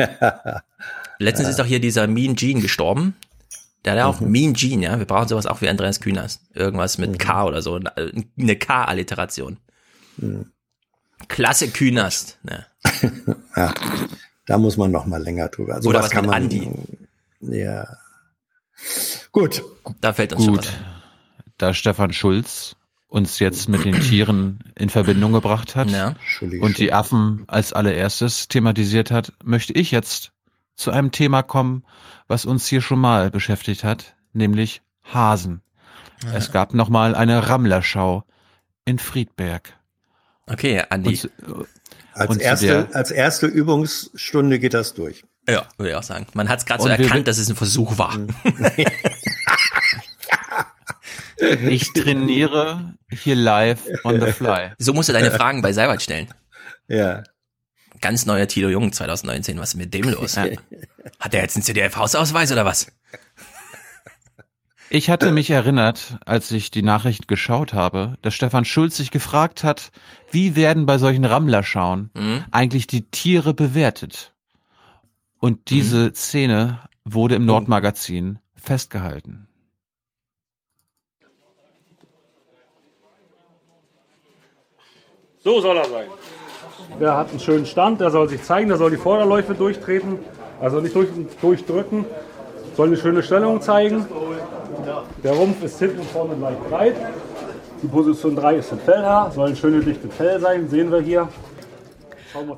Letztens 1.19 1.47
Ja. 1.47 1.49
ist 1.51 1.59
doch 1.59 1.65
hier 1.65 1.79
dieser 1.79 2.07
Mean 2.07 2.35
Gene 2.35 2.61
gestorben. 2.61 3.15
Der 3.85 3.93
hat 3.93 3.97
ja 3.99 4.05
auch 4.07 4.19
Mhm. 4.19 4.31
Mean 4.31 4.53
Gene, 4.53 4.85
ja. 4.85 4.99
Wir 4.99 5.05
brauchen 5.05 5.27
sowas 5.27 5.45
auch 5.45 5.61
wie 5.61 5.69
Andreas 5.69 5.99
Kühners. 6.01 6.41
Irgendwas 6.53 6.97
mit 6.97 7.17
K 7.19 7.45
oder 7.45 7.61
so. 7.61 7.75
Eine 8.37 8.55
K-Alliteration. 8.57 9.57
Mhm. 10.17 10.51
Klasse 11.27 11.69
Kühnerst. 11.69 12.39
Ja. 12.49 12.65
Ja, 13.55 13.73
da 14.45 14.57
muss 14.57 14.77
man 14.77 14.89
noch 14.91 15.05
mal 15.05 15.21
länger 15.21 15.49
drüber. 15.49 15.75
Also 15.75 15.89
Oder 15.89 15.99
was 16.01 16.09
kann 16.11 16.21
mit 16.25 16.31
man, 16.31 16.43
Andi. 16.43 16.69
Ja. 17.41 17.87
Gut. 19.31 19.63
Da 20.01 20.13
fällt 20.13 20.33
uns 20.33 20.45
schon 20.45 20.57
was 20.57 20.65
Gut, 20.67 20.77
da 21.57 21.73
Stefan 21.73 22.13
Schulz 22.13 22.75
uns 23.07 23.39
jetzt 23.39 23.67
mit 23.69 23.85
den 23.85 23.99
Tieren 23.99 24.59
in 24.75 24.89
Verbindung 24.89 25.33
gebracht 25.33 25.75
hat 25.75 25.89
Ja. 25.89 26.15
und 26.61 26.77
die 26.77 26.93
Affen 26.93 27.43
als 27.47 27.73
allererstes 27.73 28.47
thematisiert 28.47 29.09
hat, 29.11 29.33
möchte 29.43 29.73
ich 29.73 29.91
jetzt 29.91 30.31
zu 30.79 30.91
einem 30.91 31.11
Thema 31.11 31.43
kommen, 31.43 31.83
was 32.27 32.45
uns 32.45 32.67
hier 32.67 32.81
schon 32.81 32.99
mal 32.99 33.29
beschäftigt 33.31 33.83
hat, 33.83 34.15
nämlich 34.33 34.81
Hasen. 35.03 35.61
Ja. 36.23 36.33
Es 36.33 36.51
gab 36.51 36.73
noch 36.73 36.89
mal 36.89 37.15
eine 37.15 37.49
Rammlerschau 37.49 38.23
in 38.85 38.99
Friedberg. 38.99 39.73
Okay, 40.47 40.83
Andi. 40.89 41.19
Und 41.45 41.67
Als 42.13 42.29
und 42.31 42.41
erste, 42.41 42.65
der- 42.67 42.95
als 42.95 43.11
erste 43.11 43.45
Übungsstunde 43.47 44.59
geht 44.59 44.73
das 44.73 44.93
durch. 44.93 45.23
Ja, 45.47 45.65
würde 45.77 45.91
ich 45.91 45.95
auch 45.95 46.03
sagen. 46.03 46.27
Man 46.33 46.49
hat 46.49 46.59
es 46.59 46.65
gerade 46.65 46.83
so 46.83 46.89
erkannt, 46.89 47.27
dass 47.27 47.37
es 47.37 47.49
ein 47.49 47.55
Versuch 47.55 47.97
war. 47.97 48.17
Ich 51.69 51.93
trainiere 51.93 52.95
hier 53.11 53.35
live 53.35 53.87
on 54.03 54.19
the 54.19 54.31
fly. 54.33 54.71
So 54.77 54.93
musst 54.93 55.07
du 55.07 55.13
deine 55.13 55.31
Fragen 55.39 55.61
bei 55.61 55.71
Seiwald 55.71 56.01
stellen. 56.01 56.27
Ja. 56.89 57.23
Ganz 58.01 58.25
neuer 58.25 58.47
Tilo 58.47 58.69
Jung 58.69 58.91
2019, 58.91 59.59
was 59.59 59.69
ist 59.69 59.75
mit 59.75 59.93
dem 59.93 60.09
los? 60.09 60.37
Hat 60.37 61.33
er 61.33 61.41
jetzt 61.41 61.55
einen 61.55 61.63
CDF-Hausausweis 61.63 62.51
oder 62.51 62.65
was? 62.65 62.91
Ich 64.91 65.09
hatte 65.11 65.31
mich 65.31 65.51
erinnert, 65.51 66.17
als 66.25 66.49
ich 66.51 66.71
die 66.71 66.81
Nachricht 66.81 67.27
geschaut 67.27 67.73
habe, 67.73 68.17
dass 68.23 68.33
Stefan 68.33 68.65
Schulz 68.65 68.97
sich 68.97 69.11
gefragt 69.11 69.63
hat, 69.63 69.91
wie 70.31 70.55
werden 70.55 70.87
bei 70.87 70.97
solchen 70.97 71.25
Rammlerschauen 71.25 72.09
mhm. 72.15 72.45
eigentlich 72.49 72.87
die 72.87 73.09
Tiere 73.09 73.53
bewertet? 73.53 74.33
Und 75.37 75.69
diese 75.69 76.07
mhm. 76.07 76.13
Szene 76.15 76.79
wurde 77.05 77.35
im 77.35 77.45
Nordmagazin 77.45 78.39
festgehalten. 78.55 79.47
So 85.41 85.61
soll 85.61 85.77
er 85.77 85.85
sein. 85.85 86.07
Der 86.99 87.17
hat 87.17 87.29
einen 87.29 87.39
schönen 87.39 87.65
Stand, 87.65 88.01
der 88.01 88.11
soll 88.11 88.27
sich 88.29 88.43
zeigen, 88.43 88.67
der 88.69 88.77
soll 88.77 88.91
die 88.91 88.97
Vorderläufe 88.97 89.53
durchtreten, 89.53 90.19
also 90.59 90.81
nicht 90.81 90.95
durch, 90.95 91.07
durchdrücken, 91.41 92.05
soll 92.75 92.87
eine 92.87 92.97
schöne 92.97 93.23
Stellung 93.23 93.61
zeigen. 93.61 94.05
Der 95.23 95.33
Rumpf 95.33 95.63
ist 95.63 95.79
hinten 95.79 95.99
und 95.99 96.09
vorne 96.09 96.35
leicht 96.35 96.69
breit. 96.69 96.95
Die 97.81 97.87
Position 97.87 98.35
3 98.35 98.55
ist 98.55 98.73
ein 98.73 98.79
Fellhaar, 98.79 99.31
soll 99.31 99.49
ein 99.49 99.55
schönes 99.55 99.85
dichtes 99.85 100.13
Fell 100.13 100.39
sein, 100.39 100.67
sehen 100.69 100.91
wir 100.91 100.99
hier. 100.99 101.29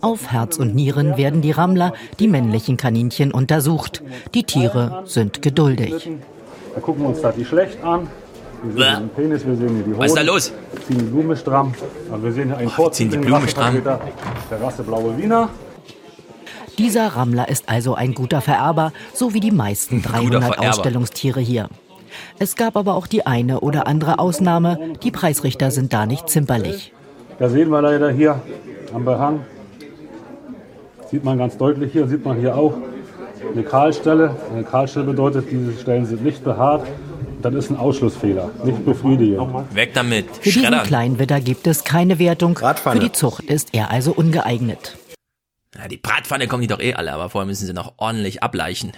Auf 0.01 0.31
Herz 0.31 0.57
und 0.57 0.75
Nieren 0.75 1.17
werden 1.17 1.41
die 1.41 1.51
Rammler, 1.51 1.93
die 2.19 2.27
männlichen 2.27 2.77
Kaninchen, 2.77 3.31
untersucht. 3.31 4.03
Die 4.33 4.43
Tiere 4.43 5.03
sind 5.05 5.41
geduldig. 5.41 6.09
Wir 6.73 6.81
gucken 6.81 7.05
uns 7.05 7.21
da 7.21 7.31
die 7.31 7.45
schlecht 7.45 7.83
an. 7.83 8.07
Wir 8.64 8.73
sehen 8.73 8.99
den 8.99 9.09
Penis, 9.09 9.45
wir 9.45 9.56
sehen 9.56 9.75
hier 9.75 9.83
die 9.83 9.90
Hoden. 9.91 9.99
Was 9.99 10.07
ist 10.07 10.17
da 10.17 10.22
los? 10.22 10.53
Ziehen 10.88 10.98
die 10.99 11.06
Blume 11.06 11.35
stramm. 11.35 11.73
Also 12.11 12.23
wir 12.23 12.31
sehen 12.31 12.48
hier 12.49 12.57
einen 12.57 12.72
Oh, 12.77 12.88
die 12.88 12.91
ziehen 12.91 13.09
die 13.09 13.17
Blume 13.17 13.48
stramm. 13.48 13.81
der 13.83 13.99
Rasse 14.61 14.83
Blaue 14.83 15.17
Wiener. 15.17 15.49
Dieser 16.77 17.07
Rammler 17.07 17.49
ist 17.49 17.67
also 17.67 17.95
ein 17.95 18.14
guter 18.14 18.41
Vererber, 18.41 18.93
so 19.14 19.33
wie 19.33 19.40
die 19.40 19.51
meisten 19.51 20.01
300 20.01 20.43
Vererber. 20.43 20.69
Ausstellungstiere 20.69 21.40
hier. 21.40 21.69
Es 22.40 22.56
gab 22.56 22.75
aber 22.77 22.95
auch 22.95 23.07
die 23.07 23.25
eine 23.25 23.61
oder 23.61 23.88
andere 23.88 24.19
Ausnahme. 24.19 24.93
Die 25.03 25.11
Preisrichter 25.11 25.72
sind 25.72 25.93
da 25.93 26.06
nicht 26.06 26.30
zimperlich. 26.30 26.93
Da 27.40 27.49
sehen 27.49 27.69
wir 27.69 27.81
leider 27.81 28.11
hier 28.11 28.41
am 28.93 29.06
Behang. 29.06 29.41
Sieht 31.09 31.23
man 31.23 31.38
ganz 31.38 31.57
deutlich 31.57 31.91
hier, 31.91 32.07
sieht 32.07 32.23
man 32.23 32.38
hier 32.40 32.56
auch 32.56 32.73
eine 33.51 33.64
Kahlstelle. 33.64 34.35
Eine 34.53 34.64
Kahlstelle 34.64 35.06
bedeutet, 35.06 35.48
diese 35.51 35.73
Stellen 35.73 36.06
sind 36.06 36.23
nicht 36.23 36.43
behaart. 36.43 36.83
Das 37.41 37.53
ist 37.55 37.69
ein 37.71 37.77
Ausschlussfehler, 37.77 38.51
nicht 38.63 38.85
befriedigend. 38.85 39.73
Weg 39.75 39.93
damit. 39.93 40.27
Für 40.37 40.43
diesen 40.43 40.63
Schreddern. 40.63 40.85
Kleinwitter 40.85 41.41
gibt 41.41 41.67
es 41.67 41.83
keine 41.83 42.19
Wertung. 42.19 42.57
Für 42.57 42.99
die 42.99 43.11
Zucht 43.11 43.43
ist 43.43 43.73
er 43.73 43.89
also 43.89 44.13
ungeeignet. 44.13 44.97
Ja, 45.75 45.87
die 45.87 45.97
Bratpfanne 45.97 46.47
kommen 46.47 46.61
die 46.61 46.67
doch 46.67 46.79
eh 46.79 46.93
alle, 46.93 47.13
aber 47.13 47.29
vorher 47.29 47.47
müssen 47.47 47.65
sie 47.65 47.73
noch 47.73 47.93
ordentlich 47.97 48.43
ableichen. 48.43 48.91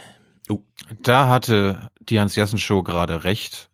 Da 1.01 1.29
hatte 1.29 1.89
die 1.99 2.19
Hans-Jessen-Show 2.19 2.83
gerade 2.83 3.23
recht. 3.23 3.69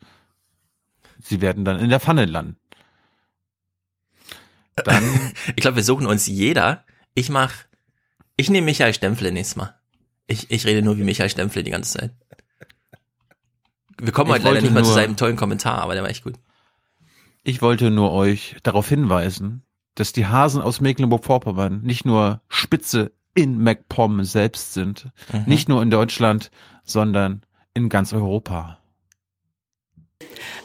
Sie 1.22 1.42
werden 1.42 1.66
dann 1.66 1.80
in 1.80 1.90
der 1.90 2.00
Pfanne 2.00 2.26
landen. 2.26 2.58
Dann, 4.76 5.04
Ich 5.56 5.62
glaube, 5.62 5.78
wir 5.78 5.84
suchen 5.84 6.08
uns 6.08 6.28
jeder. 6.28 6.86
Ich 7.14 7.30
mach, 7.30 7.54
ich 8.38 8.50
nehme 8.50 8.66
Michael 8.66 8.94
Stempfle 8.94 9.32
nächstes 9.32 9.56
Mal. 9.56 9.76
Ich, 10.28 10.52
ich 10.52 10.66
rede 10.66 10.82
nur 10.82 10.98
wie 10.98 11.04
Michael 11.04 11.30
Stempfle 11.30 11.64
die 11.64 11.72
ganze 11.72 11.98
Zeit. 11.98 12.12
Wir 14.02 14.12
kommen 14.12 14.32
heute 14.32 14.44
leider 14.46 14.62
nicht 14.62 14.74
mal 14.74 14.84
zu 14.84 14.90
nur- 14.90 14.96
seinem 14.96 15.16
tollen 15.18 15.36
Kommentar, 15.36 15.82
aber 15.82 15.94
der 15.94 16.04
war 16.04 16.10
echt 16.10 16.24
gut. 16.24 16.36
ich 17.44 17.62
wollte 17.62 17.90
nur 17.92 18.12
euch 18.12 18.58
darauf 18.64 18.88
hinweisen, 18.90 19.64
dass 19.96 20.14
die 20.14 20.26
Hasen 20.28 20.62
aus 20.62 20.82
Mecklenburg-Vorpommern 20.82 21.82
nicht 21.82 22.06
nur 22.06 22.42
Spitze 22.48 23.12
in 23.36 23.62
MacPom 23.64 24.24
selbst 24.24 24.74
sind, 24.74 25.08
Mhm. 25.32 25.44
nicht 25.46 25.70
nur 25.70 25.82
in 25.82 25.90
Deutschland, 25.90 26.52
sondern 26.84 27.42
in 27.74 27.88
ganz 27.90 28.14
Europa. 28.14 28.79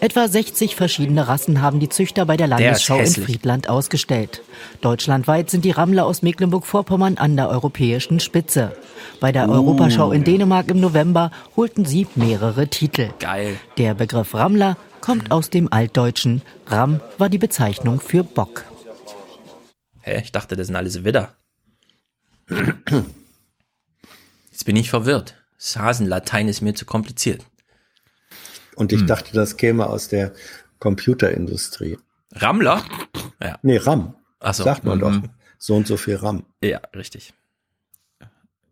Etwa 0.01 0.28
60 0.28 0.77
verschiedene 0.77 1.27
Rassen 1.28 1.61
haben 1.62 1.81
die 1.81 1.89
Züchter 1.89 2.27
bei 2.27 2.36
der 2.36 2.49
Der 2.49 2.59
Landesschau 2.59 2.94
in 2.97 3.01
hässlich. 3.01 3.27
Friedland 3.27 3.69
ausgestellt. 3.69 4.43
Deutschlandweit 4.81 5.51
sind 5.51 5.65
die 5.65 5.70
Rammler 5.70 6.07
aus 6.07 6.23
Mecklenburg-Vorpommern 6.23 7.19
an 7.19 7.36
der 7.36 7.49
europäischen 7.49 8.20
Spitze. 8.20 8.77
Bei 9.20 9.33
der 9.33 9.49
Uh. 9.49 9.53
Europaschau 9.53 10.12
in 10.12 10.25
Dänemark 10.25 10.69
im 10.69 10.81
November 10.81 11.31
holten 11.57 11.85
sie 11.85 12.07
mehrere 12.15 12.69
Titel. 12.69 13.11
Geil. 13.19 13.57
Der 13.78 13.94
Begriff 13.94 14.35
Rammler 14.35 14.77
kommt 15.01 15.31
aus 15.31 15.51
dem 15.51 15.73
Altdeutschen. 15.73 16.43
Ram 16.67 17.01
war 17.19 17.28
die 17.28 17.39
Bezeichnung 17.39 18.01
für 18.01 18.25
Bock. 18.25 18.65
Hä, 20.01 20.20
ich 20.23 20.33
dachte, 20.33 20.57
das 20.57 20.67
sind 20.69 20.77
alles 20.77 21.05
Widder. 21.05 21.35
Jetzt 24.51 24.65
bin 24.65 24.77
ich 24.77 24.91
verwirrt. 24.91 25.35
Das 25.59 25.77
Hasenlatein 25.78 26.49
ist 26.49 26.61
mir 26.61 26.75
zu 26.75 26.85
kompliziert. 26.85 27.44
Und 28.77 28.93
Hm. 28.93 28.99
ich 29.01 29.07
dachte, 29.07 29.33
das 29.33 29.57
käme 29.57 29.86
aus 29.86 30.09
der 30.09 30.33
Computerindustrie. 30.78 31.99
Rammler? 32.33 32.83
Ja. 33.43 33.59
Nee, 33.62 33.77
RAM. 33.78 34.15
Ach 34.41 34.55
so. 34.55 34.65
Sagt 34.65 34.85
man 34.85 34.99
Mhm. 34.99 35.01
doch. 35.01 35.28
So 35.59 35.77
und 35.77 35.86
so 35.86 35.97
viel 35.97 36.17
RAM. 36.17 36.44
Ja, 36.62 36.81
richtig. 36.94 37.33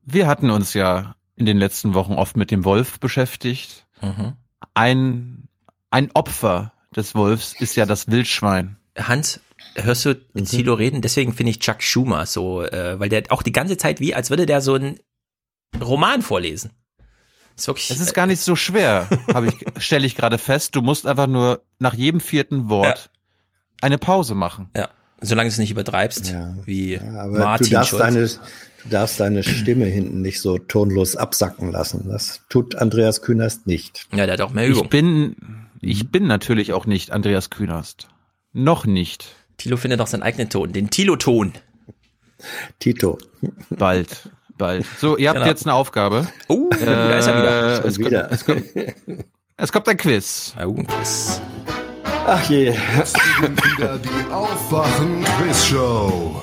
Wir 0.04 0.26
hatten 0.26 0.50
uns 0.50 0.74
ja 0.74 1.14
in 1.36 1.46
den 1.46 1.56
letzten 1.58 1.94
Wochen 1.94 2.14
oft 2.14 2.36
mit 2.36 2.50
dem 2.50 2.64
Wolf 2.64 2.98
beschäftigt. 3.00 3.86
Mhm. 4.00 4.34
Ein, 4.74 5.48
ein 5.90 6.10
Opfer 6.14 6.72
des 6.94 7.14
Wolfs 7.14 7.54
ist 7.58 7.76
ja 7.76 7.86
das 7.86 8.08
Wildschwein. 8.08 8.76
Hans, 8.98 9.40
hörst 9.76 10.04
du 10.04 10.14
Mhm. 10.34 10.44
Thilo 10.44 10.74
reden? 10.74 11.00
Deswegen 11.02 11.32
finde 11.32 11.50
ich 11.50 11.60
Chuck 11.60 11.82
Schumer 11.82 12.26
so, 12.26 12.62
äh, 12.62 12.98
weil 12.98 13.08
der 13.08 13.24
auch 13.30 13.42
die 13.42 13.52
ganze 13.52 13.76
Zeit 13.76 14.00
wie, 14.00 14.14
als 14.14 14.28
würde 14.30 14.44
der 14.44 14.60
so 14.60 14.74
einen 14.74 14.98
Roman 15.80 16.20
vorlesen. 16.20 16.72
Ist 17.62 17.68
wirklich, 17.68 17.90
Es 17.92 18.00
ist 18.00 18.12
gar 18.12 18.26
nicht 18.26 18.40
so 18.40 18.56
schwer, 18.56 19.06
habe 19.32 19.46
ich, 19.46 19.54
stelle 19.84 20.04
ich 20.04 20.16
gerade 20.16 20.36
fest. 20.36 20.74
Du 20.74 20.82
musst 20.82 21.06
einfach 21.06 21.28
nur 21.28 21.62
nach 21.78 21.94
jedem 21.94 22.18
vierten 22.18 22.68
Wort 22.68 23.08
eine 23.80 23.98
Pause 23.98 24.34
machen. 24.34 24.68
Ja, 24.76 24.88
solange 25.20 25.48
du 25.48 25.52
es 25.52 25.58
nicht 25.58 25.70
übertreibst, 25.70 26.34
wie 26.64 26.98
Aber 26.98 27.38
Martin 27.38 27.68
du 27.68 27.72
darfst, 27.74 27.90
Schulz. 27.90 28.02
deine, 28.02 28.26
du 28.26 28.88
darfst 28.90 29.20
deine 29.20 29.44
Stimme 29.44 29.84
hinten 29.84 30.22
nicht 30.22 30.40
so 30.40 30.58
tonlos 30.58 31.14
absacken 31.14 31.70
lassen. 31.70 32.08
Das 32.08 32.40
tut 32.48 32.74
Andreas 32.74 33.22
Künast 33.22 33.68
nicht. 33.68 34.08
Ja, 34.12 34.26
der 34.26 34.32
hat 34.32 34.40
auch 34.40 34.50
mehr 34.50 34.68
Ich 34.68 34.82
bin, 34.88 35.36
ich 35.80 36.10
bin 36.10 36.26
natürlich 36.26 36.72
auch 36.72 36.86
nicht 36.86 37.12
Andreas 37.12 37.48
Künast. 37.48 38.08
Noch 38.52 38.86
nicht. 38.86 39.36
Tilo 39.56 39.76
findet 39.76 40.00
doch 40.00 40.08
seinen 40.08 40.24
eigenen 40.24 40.50
Ton, 40.50 40.72
den 40.72 40.90
Tilo-Ton. 40.90 41.52
Tito. 42.80 43.18
Bald, 43.70 44.30
bald. 44.62 44.86
So, 44.98 45.16
ihr 45.18 45.28
habt 45.28 45.36
Genau. 45.38 45.48
jetzt 45.50 45.66
eine 45.66 45.74
Aufgabe. 45.74 46.26
Oh, 46.48 46.70
da 46.70 47.18
ist 47.18 47.26
er 47.26 47.38
wieder. 47.38 47.84
Äh, 47.84 47.88
es, 47.88 47.98
kommt, 47.98 48.12
es, 48.30 48.44
kommt, 48.44 48.62
es 49.56 49.72
kommt 49.72 49.88
ein 49.88 49.96
Quiz. 49.96 50.54
Oh, 50.58 50.74
ein 50.76 50.86
Quiz. 50.86 51.40
Ach 52.26 52.42
je. 52.48 52.72
Wieder 52.72 53.98
die 53.98 54.32
Aufwachen-Quiz-Show. 54.32 56.42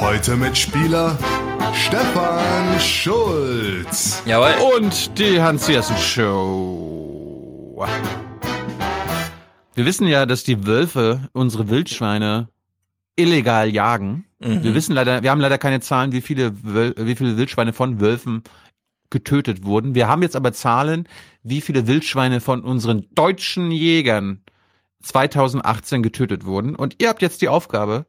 Heute 0.00 0.36
mit 0.36 0.56
Spieler 0.58 1.16
Stefan 1.74 2.80
Schulz. 2.80 4.22
Jawohl. 4.26 4.54
Und 4.76 5.16
die 5.18 5.40
Hans-Jessen-Show. 5.40 7.86
Wir 9.74 9.84
wissen 9.84 10.08
ja, 10.08 10.26
dass 10.26 10.42
die 10.42 10.66
Wölfe 10.66 11.28
unsere 11.32 11.68
Wildschweine 11.68 12.48
illegal 13.14 13.68
jagen. 13.72 14.24
Mhm. 14.40 14.62
Wir 14.62 14.74
wissen 14.74 14.94
leider, 14.94 15.22
wir 15.22 15.30
haben 15.30 15.40
leider 15.40 15.58
keine 15.58 15.80
Zahlen, 15.80 16.12
wie 16.12 16.20
viele, 16.20 16.52
wie 16.62 17.16
viele 17.16 17.36
Wildschweine 17.36 17.72
von 17.72 18.00
Wölfen 18.00 18.42
getötet 19.10 19.64
wurden. 19.64 19.94
Wir 19.94 20.08
haben 20.08 20.22
jetzt 20.22 20.36
aber 20.36 20.52
Zahlen, 20.52 21.08
wie 21.42 21.60
viele 21.60 21.86
Wildschweine 21.86 22.40
von 22.40 22.62
unseren 22.62 23.06
deutschen 23.14 23.70
Jägern 23.70 24.42
2018 25.02 26.02
getötet 26.02 26.44
wurden. 26.44 26.74
Und 26.74 26.96
ihr 27.00 27.08
habt 27.08 27.22
jetzt 27.22 27.40
die 27.40 27.48
Aufgabe 27.48 28.06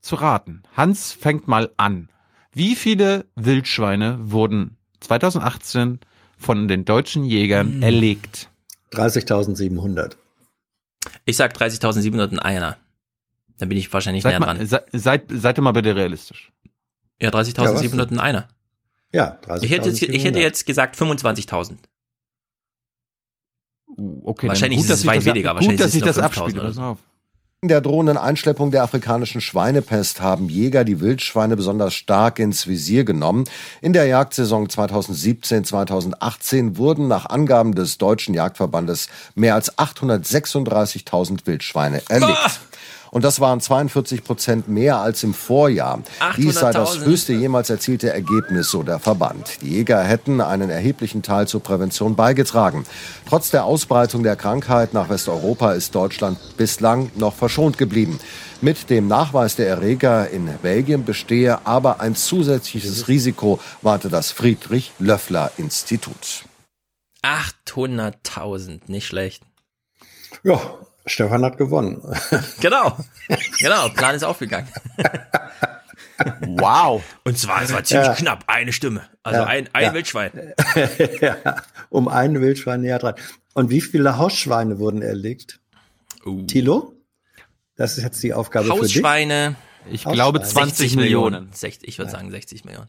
zu 0.00 0.16
raten. 0.16 0.62
Hans 0.76 1.12
fängt 1.12 1.48
mal 1.48 1.70
an. 1.76 2.08
Wie 2.52 2.76
viele 2.76 3.26
Wildschweine 3.34 4.18
wurden 4.20 4.76
2018 5.00 6.00
von 6.38 6.68
den 6.68 6.84
deutschen 6.84 7.24
Jägern 7.24 7.82
erlegt? 7.82 8.48
30.700. 8.92 10.16
Ich 11.24 11.36
sag 11.36 11.54
30.701. 11.56 12.76
Dann 13.58 13.68
bin 13.68 13.78
ich 13.78 13.92
wahrscheinlich 13.92 14.22
Seid, 14.22 14.32
näher 14.32 14.40
mal, 14.40 14.54
dran. 14.54 14.66
se, 14.66 14.84
seid, 14.92 15.24
seid 15.30 15.58
doch 15.58 15.62
mal 15.62 15.72
bitte 15.72 15.94
realistisch. 15.94 16.52
Ja, 17.20 17.30
30.701. 17.30 18.44
Ja, 19.12 19.38
30.700. 19.46 19.62
ich, 19.64 19.70
hätte 19.70 19.88
jetzt, 19.88 20.02
ich 20.02 20.24
hätte 20.24 20.40
jetzt 20.40 20.66
gesagt 20.66 20.96
25.000. 20.96 21.76
Okay, 24.22 24.46
dann 24.46 24.48
Wahrscheinlich 24.50 24.78
gut, 24.78 24.86
ist 24.88 24.92
es 24.92 25.06
weit 25.06 25.24
weniger. 25.24 25.50
gut, 25.50 25.56
Wahrscheinlich 25.56 25.80
dass 25.80 25.88
ist 25.88 25.94
es 25.94 26.00
ich 26.00 26.06
das 26.06 26.16
5000 26.16 26.38
abspiele. 26.38 26.64
Pass 26.68 26.78
auf. 26.78 26.98
In 27.60 27.68
der 27.68 27.80
drohenden 27.80 28.16
Einschleppung 28.16 28.70
der 28.70 28.84
afrikanischen 28.84 29.40
Schweinepest 29.40 30.20
haben 30.20 30.48
Jäger 30.48 30.84
die 30.84 31.00
Wildschweine 31.00 31.56
besonders 31.56 31.92
stark 31.92 32.38
ins 32.38 32.68
Visier 32.68 33.02
genommen. 33.02 33.46
In 33.80 33.92
der 33.92 34.06
Jagdsaison 34.06 34.68
2017-2018 34.68 36.76
wurden 36.76 37.08
nach 37.08 37.26
Angaben 37.26 37.74
des 37.74 37.98
Deutschen 37.98 38.32
Jagdverbandes 38.32 39.08
mehr 39.34 39.56
als 39.56 39.76
836.000 39.76 41.46
Wildschweine 41.46 42.00
erlegt. 42.08 42.60
Und 43.10 43.24
das 43.24 43.40
waren 43.40 43.60
42 43.60 44.24
Prozent 44.24 44.68
mehr 44.68 44.98
als 44.98 45.22
im 45.22 45.34
Vorjahr. 45.34 46.00
Dies 46.36 46.56
sei 46.56 46.72
das 46.72 46.98
800.000. 46.98 47.04
höchste 47.04 47.32
jemals 47.32 47.70
erzielte 47.70 48.12
Ergebnis, 48.12 48.70
so 48.70 48.82
der 48.82 48.98
Verband. 48.98 49.62
Die 49.62 49.70
Jäger 49.70 50.02
hätten 50.02 50.40
einen 50.40 50.70
erheblichen 50.70 51.22
Teil 51.22 51.48
zur 51.48 51.62
Prävention 51.62 52.16
beigetragen. 52.16 52.84
Trotz 53.28 53.50
der 53.50 53.64
Ausbreitung 53.64 54.22
der 54.22 54.36
Krankheit 54.36 54.94
nach 54.94 55.08
Westeuropa 55.08 55.72
ist 55.72 55.94
Deutschland 55.94 56.38
bislang 56.56 57.10
noch 57.16 57.34
verschont 57.34 57.78
geblieben. 57.78 58.18
Mit 58.60 58.90
dem 58.90 59.06
Nachweis 59.06 59.54
der 59.54 59.68
Erreger 59.68 60.30
in 60.30 60.48
Belgien 60.62 61.04
bestehe 61.04 61.64
aber 61.66 62.00
ein 62.00 62.16
zusätzliches 62.16 63.06
Risiko, 63.06 63.60
warte 63.82 64.08
das 64.08 64.32
Friedrich-Löffler-Institut. 64.32 66.44
800.000, 67.22 68.80
nicht 68.88 69.06
schlecht. 69.06 69.44
Ja, 70.42 70.60
Stefan 71.08 71.44
hat 71.44 71.58
gewonnen. 71.58 72.00
Genau. 72.60 72.96
Genau, 73.58 73.88
Plan 73.90 74.14
ist 74.14 74.24
aufgegangen. 74.24 74.68
Wow. 76.46 77.02
Und 77.24 77.38
zwar, 77.38 77.62
es 77.62 77.72
war 77.72 77.84
ziemlich 77.84 78.08
Ja. 78.08 78.14
knapp, 78.14 78.44
eine 78.48 78.72
Stimme. 78.72 79.02
Also 79.22 79.40
Ja, 79.40 79.46
ein, 79.46 79.68
ein 79.72 79.84
ja. 79.84 79.94
Wildschwein. 79.94 80.32
ja, 81.20 81.36
um 81.90 82.08
ein 82.08 82.40
Wildschwein 82.40 82.80
näher 82.80 82.98
dran. 82.98 83.14
Und 83.54 83.70
wie 83.70 83.80
viele 83.80 84.18
Hausschweine 84.18 84.80
wurden 84.80 85.00
erlegt? 85.02 85.60
Tilo? 86.48 86.94
Das 87.76 87.96
ist 87.96 88.02
jetzt 88.04 88.20
die 88.24 88.34
Aufgabe 88.34 88.68
Hausschweine. 88.68 89.54
Ich 89.90 90.04
glaube 90.04 90.42
20 90.42 90.96
Millionen. 90.96 91.50
60, 91.52 91.88
ich 91.88 91.98
würde 91.98 92.10
sagen 92.10 92.30
60 92.32 92.64
Millionen. 92.64 92.88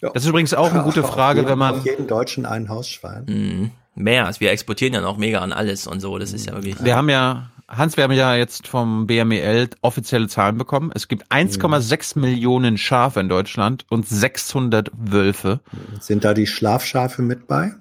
Das 0.00 0.22
ist 0.22 0.26
übrigens 0.26 0.52
auch 0.52 0.70
eine 0.70 0.82
gute 0.82 1.02
Auf 1.02 1.10
Frage, 1.12 1.40
jeden- 1.40 1.50
wenn 1.50 1.58
man 1.58 1.76
Auf 1.76 1.84
jeden 1.86 2.06
Deutschen 2.06 2.44
ein 2.44 2.68
Hausschwein. 2.68 3.24
Mhm. 3.26 3.70
Mehr, 3.94 4.26
also 4.26 4.40
wir 4.40 4.50
exportieren 4.50 4.92
ja 4.94 5.00
noch 5.00 5.16
mega 5.16 5.40
an 5.40 5.52
alles 5.52 5.86
und 5.86 6.00
so, 6.00 6.18
das 6.18 6.32
ist 6.32 6.46
ja 6.46 6.52
wirklich. 6.52 6.82
Wir 6.82 6.96
haben 6.96 7.08
ja, 7.08 7.50
Hans, 7.68 7.96
wir 7.96 8.04
haben 8.04 8.12
ja 8.12 8.34
jetzt 8.34 8.66
vom 8.66 9.06
BMEL 9.06 9.70
offizielle 9.82 10.26
Zahlen 10.28 10.58
bekommen. 10.58 10.90
Es 10.94 11.06
gibt 11.08 11.30
1,6 11.30 12.18
Millionen 12.18 12.76
Schafe 12.76 13.20
in 13.20 13.28
Deutschland 13.28 13.86
und 13.90 14.08
600 14.08 14.90
Wölfe. 14.96 15.60
Sind 16.00 16.24
da 16.24 16.34
die 16.34 16.46
Schlafschafe 16.46 17.22
mit 17.22 17.46
bei? 17.46 17.72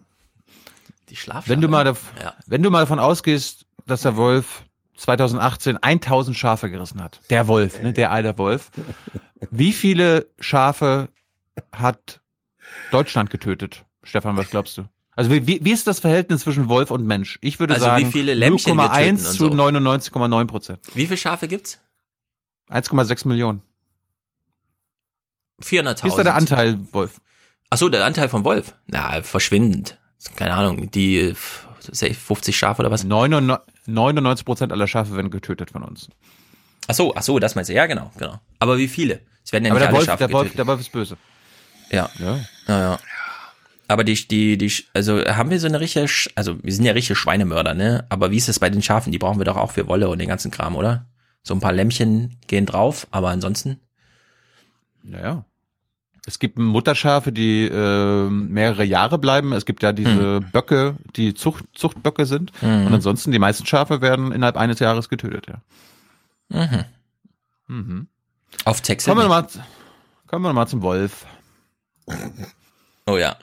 Die 1.10 1.16
Schlafschafe. 1.16 1.50
Wenn 1.50 1.62
du 1.62 1.68
mal, 1.68 1.84
dav- 1.84 2.14
Ja. 2.22 2.34
wenn 2.46 2.62
du 2.64 2.70
mal 2.70 2.82
davon 2.82 3.00
ausgehst, 3.00 3.66
dass 3.88 4.04
der 4.04 4.16
Wolf 4.16 4.64
2018 4.98 5.78
1000 5.82 6.38
Schafe 6.38 6.70
gerissen 6.70 7.04
hat, 7.04 7.20
der 7.30 7.48
Wolf, 7.48 7.82
ne, 7.82 7.92
der 7.92 8.12
alte 8.12 8.38
Wolf, 8.38 8.70
wie 9.52 9.74
viele 9.74 10.28
Schafe 10.40 11.10
hat 11.72 12.22
Deutschland 12.92 13.30
getötet? 13.32 13.84
Stefan, 14.04 14.38
was 14.38 14.50
glaubst 14.50 14.78
du? 14.78 14.84
Also 15.16 15.30
wie, 15.32 15.46
wie 15.48 15.60
wie 15.64 15.72
ist 15.72 15.86
das 15.88 16.00
Verhältnis 16.00 16.42
zwischen 16.42 16.70
Wolf 16.70 16.90
und 16.92 17.06
Mensch? 17.06 17.38
Ich 17.42 17.60
würde 17.60 17.76
Also 17.76 17.86
sagen 17.86 18.12
viele 18.12 18.34
Lämmchen 18.34 18.76
wir 18.78 18.92
töten 18.92 18.96
0,1 18.96 19.10
und 19.12 19.18
zu 19.20 19.32
so. 19.34 19.48
99,9 19.52 20.46
Prozent. 20.48 20.80
Wie 20.96 21.06
viele 21.06 21.18
Schafe 21.18 21.48
gibt's? 21.48 21.80
1,6 22.70 23.28
Millionen. 23.28 23.62
400.000. 25.62 26.04
Wie 26.04 26.08
ist 26.08 26.16
da 26.18 26.24
der 26.24 26.36
Anteil, 26.36 26.80
Wolf? 26.92 27.22
Ach 27.70 27.78
so, 27.78 27.90
der 27.90 28.06
Anteil 28.06 28.30
von 28.30 28.44
Wolf. 28.44 28.76
Na, 28.88 29.22
verschwindend. 29.22 30.00
Keine 30.36 30.54
Ahnung, 30.54 30.90
die 30.92 31.20
äh, 31.20 31.36
50 31.36 32.58
Schafe 32.58 32.82
oder 32.82 32.92
was? 32.92 33.04
99 33.04 34.46
Prozent 34.46 34.72
aller 34.72 34.88
Schafe 34.88 35.16
werden 35.16 35.32
getötet 35.32 35.72
von 35.72 35.84
uns. 35.84 36.10
Ach 36.88 36.94
so, 36.96 37.16
ach 37.16 37.24
so, 37.24 37.40
das 37.40 37.56
meinst 37.56 37.70
du. 37.70 37.74
Ja, 37.74 37.86
genau, 37.86 38.12
genau. 38.18 38.40
Aber 38.60 38.78
wie 38.78 38.88
viele? 38.88 39.22
Es 39.46 39.52
werden 39.52 39.66
ja 39.66 39.72
Aber 39.72 39.80
nicht 39.80 39.82
der 39.82 39.88
alle 39.90 39.98
Wolf, 39.98 40.06
Schafe 40.06 40.18
der, 40.20 40.32
Wolf, 40.32 40.44
getötet. 40.44 40.60
der 40.60 40.68
Wolf 40.68 40.80
ist 40.82 40.92
böse. 40.92 41.18
Ja. 41.90 42.10
Ja. 42.20 42.40
Ja, 42.68 42.80
ja. 42.80 43.00
Aber 43.94 44.04
die, 44.04 44.16
die, 44.28 44.58
die, 44.58 44.74
also 44.96 45.24
haben 45.24 45.52
wir 45.52 45.60
so 45.60 45.68
eine 45.68 45.80
richtige, 45.80 46.06
Sch- 46.08 46.32
also 46.36 46.62
wir 46.64 46.74
sind 46.74 46.84
ja 46.84 46.94
richtige 46.94 47.16
Schweinemörder, 47.16 47.76
ne? 47.76 48.06
Aber 48.10 48.32
wie 48.32 48.38
ist 48.38 48.50
es 48.50 48.58
bei 48.58 48.70
den 48.72 48.82
Schafen? 48.82 49.12
Die 49.12 49.20
brauchen 49.20 49.40
wir 49.40 49.46
doch 49.46 49.56
auch 49.56 49.70
für 49.72 49.88
Wolle 49.88 50.10
und 50.10 50.18
den 50.18 50.28
ganzen 50.28 50.50
Kram, 50.50 50.76
oder? 50.76 51.06
So 51.44 51.54
ein 51.54 51.60
paar 51.60 51.74
Lämmchen 51.74 52.38
gehen 52.48 52.66
drauf, 52.66 53.06
aber 53.12 53.30
ansonsten? 53.30 53.80
Naja. 55.04 55.46
Es 56.26 56.40
gibt 56.40 56.58
Mutterschafe, 56.58 57.32
die 57.32 57.66
äh, 57.68 58.30
mehrere 58.30 58.84
Jahre 58.84 59.20
bleiben. 59.20 59.52
Es 59.54 59.66
gibt 59.66 59.84
ja 59.84 59.92
diese 59.92 60.40
Böcke, 60.40 60.96
die 61.16 61.34
Zucht, 61.34 61.66
Zuchtböcke 61.74 62.26
sind. 62.26 62.52
Mhm. 62.64 62.88
Und 62.88 62.94
ansonsten, 62.94 63.32
die 63.32 63.40
meisten 63.40 63.66
Schafe 63.68 64.02
werden 64.02 64.32
innerhalb 64.32 64.58
eines 64.58 64.80
Jahres 64.80 65.08
getötet, 65.10 65.48
ja. 65.48 65.62
Mhm. 66.50 66.86
Mhm. 67.68 68.08
Auf 68.66 68.82
Texas. 68.82 69.14
Kommen 69.14 69.26
wir 69.26 69.30
mal, 69.30 69.48
kommen 70.28 70.46
wir 70.46 70.54
mal 70.54 70.66
zum 70.68 70.82
Wolf. 70.82 71.26
Oh 73.06 73.18
ja. 73.18 73.36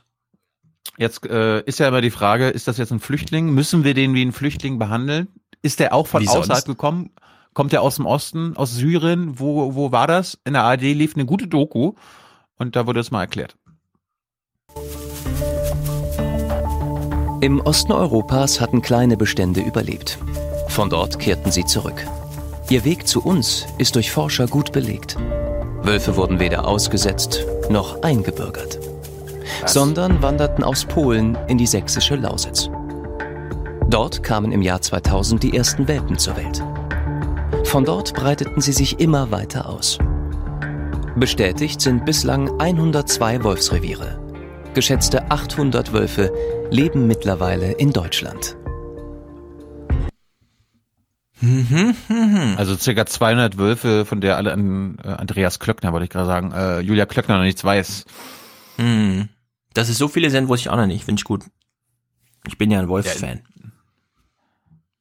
Jetzt 0.98 1.24
äh, 1.26 1.60
ist 1.62 1.78
ja 1.78 1.88
immer 1.88 2.00
die 2.00 2.10
Frage, 2.10 2.48
ist 2.48 2.68
das 2.68 2.78
jetzt 2.78 2.92
ein 2.92 3.00
Flüchtling? 3.00 3.50
Müssen 3.50 3.84
wir 3.84 3.94
den 3.94 4.14
wie 4.14 4.22
ein 4.24 4.32
Flüchtling 4.32 4.78
behandeln? 4.78 5.28
Ist 5.62 5.80
der 5.80 5.94
auch 5.94 6.06
von 6.06 6.22
Wie 6.22 6.28
außerhalb 6.28 6.46
sonst? 6.46 6.64
gekommen? 6.66 7.10
Kommt 7.52 7.72
der 7.72 7.82
aus 7.82 7.96
dem 7.96 8.06
Osten, 8.06 8.56
aus 8.56 8.74
Syrien? 8.74 9.38
Wo, 9.38 9.74
wo 9.74 9.92
war 9.92 10.06
das? 10.06 10.38
In 10.44 10.52
der 10.52 10.64
ARD 10.64 10.82
lief 10.82 11.14
eine 11.14 11.26
gute 11.26 11.48
Doku 11.48 11.94
und 12.56 12.76
da 12.76 12.86
wurde 12.86 13.00
es 13.00 13.10
mal 13.10 13.22
erklärt. 13.22 13.56
Im 17.40 17.60
Osten 17.60 17.92
Europas 17.92 18.60
hatten 18.60 18.82
kleine 18.82 19.16
Bestände 19.16 19.62
überlebt. 19.62 20.18
Von 20.68 20.90
dort 20.90 21.18
kehrten 21.18 21.50
sie 21.50 21.64
zurück. 21.64 22.06
Ihr 22.68 22.84
Weg 22.84 23.08
zu 23.08 23.22
uns 23.22 23.66
ist 23.78 23.96
durch 23.96 24.10
Forscher 24.12 24.46
gut 24.46 24.72
belegt. 24.72 25.16
Wölfe 25.82 26.16
wurden 26.16 26.38
weder 26.38 26.68
ausgesetzt 26.68 27.44
noch 27.70 28.02
eingebürgert, 28.02 28.78
sondern 29.66 30.22
wanderten 30.22 30.64
aus 30.64 30.84
Polen 30.84 31.36
in 31.48 31.58
die 31.58 31.66
sächsische 31.66 32.16
Lausitz. 32.16 32.70
Dort 33.88 34.22
kamen 34.22 34.52
im 34.52 34.62
Jahr 34.62 34.80
2000 34.80 35.42
die 35.42 35.56
ersten 35.56 35.88
Welpen 35.88 36.18
zur 36.18 36.36
Welt. 36.36 36.62
Von 37.66 37.84
dort 37.84 38.14
breiteten 38.14 38.60
sie 38.60 38.72
sich 38.72 39.00
immer 39.00 39.30
weiter 39.30 39.68
aus. 39.68 39.98
Bestätigt 41.16 41.80
sind 41.80 42.04
bislang 42.04 42.60
102 42.60 43.42
Wolfsreviere. 43.42 44.20
Geschätzte 44.74 45.30
800 45.30 45.92
Wölfe 45.92 46.32
leben 46.70 47.06
mittlerweile 47.06 47.72
in 47.72 47.92
Deutschland. 47.92 48.56
Also 52.56 52.76
circa 52.76 53.06
200 53.06 53.56
Wölfe, 53.58 54.04
von 54.04 54.20
der 54.20 54.36
alle 54.36 54.52
an 54.52 54.98
äh, 55.02 55.08
Andreas 55.08 55.58
Klöckner, 55.58 55.92
wollte 55.92 56.04
ich 56.04 56.10
gerade 56.10 56.26
sagen, 56.26 56.52
äh, 56.52 56.80
Julia 56.80 57.06
Klöckner 57.06 57.38
noch 57.38 57.44
nichts 57.44 57.64
weiß. 57.64 58.04
Hm. 58.76 59.28
Dass 59.74 59.88
es 59.88 59.98
so 59.98 60.08
viele 60.08 60.30
sind, 60.30 60.48
wusste 60.48 60.68
ich 60.68 60.70
auch 60.70 60.76
noch 60.76 60.86
nicht. 60.86 61.04
Finde 61.04 61.20
ich 61.20 61.24
gut. 61.24 61.44
Ich 62.46 62.58
bin 62.58 62.70
ja 62.70 62.80
ein 62.80 62.88
Wolfsfan. 62.88 63.40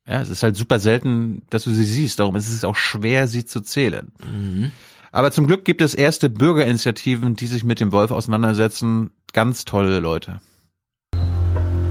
Ja, 0.07 0.21
es 0.21 0.29
ist 0.29 0.41
halt 0.41 0.55
super 0.55 0.79
selten, 0.79 1.43
dass 1.49 1.63
du 1.65 1.71
sie 1.71 1.85
siehst. 1.85 2.19
Darum 2.19 2.35
ist 2.35 2.49
es 2.49 2.63
auch 2.63 2.75
schwer, 2.75 3.27
sie 3.27 3.45
zu 3.45 3.61
zählen. 3.61 4.11
Mhm. 4.25 4.71
Aber 5.11 5.31
zum 5.31 5.47
Glück 5.47 5.65
gibt 5.65 5.81
es 5.81 5.93
erste 5.95 6.29
Bürgerinitiativen, 6.29 7.35
die 7.35 7.47
sich 7.47 7.63
mit 7.63 7.79
dem 7.79 7.91
Wolf 7.91 8.11
auseinandersetzen. 8.11 9.11
Ganz 9.33 9.65
tolle 9.65 9.99
Leute. 9.99 10.41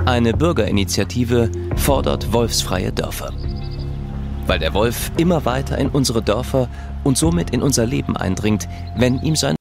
Eine 0.05 0.32
Bürgerinitiative 0.32 1.50
fordert 1.76 2.32
wolfsfreie 2.32 2.92
Dörfer. 2.92 3.32
Weil 4.47 4.58
der 4.58 4.73
Wolf 4.73 5.12
immer 5.16 5.44
weiter 5.44 5.78
in 5.78 5.89
unsere 5.89 6.23
Dörfer 6.23 6.68
und 7.05 7.18
somit 7.18 7.50
in 7.50 7.62
unser 7.62 7.86
Leben 7.86 8.16
eindringt, 8.16 8.68
wenn 8.97 9.20
ihm 9.20 9.36
sein 9.36 9.58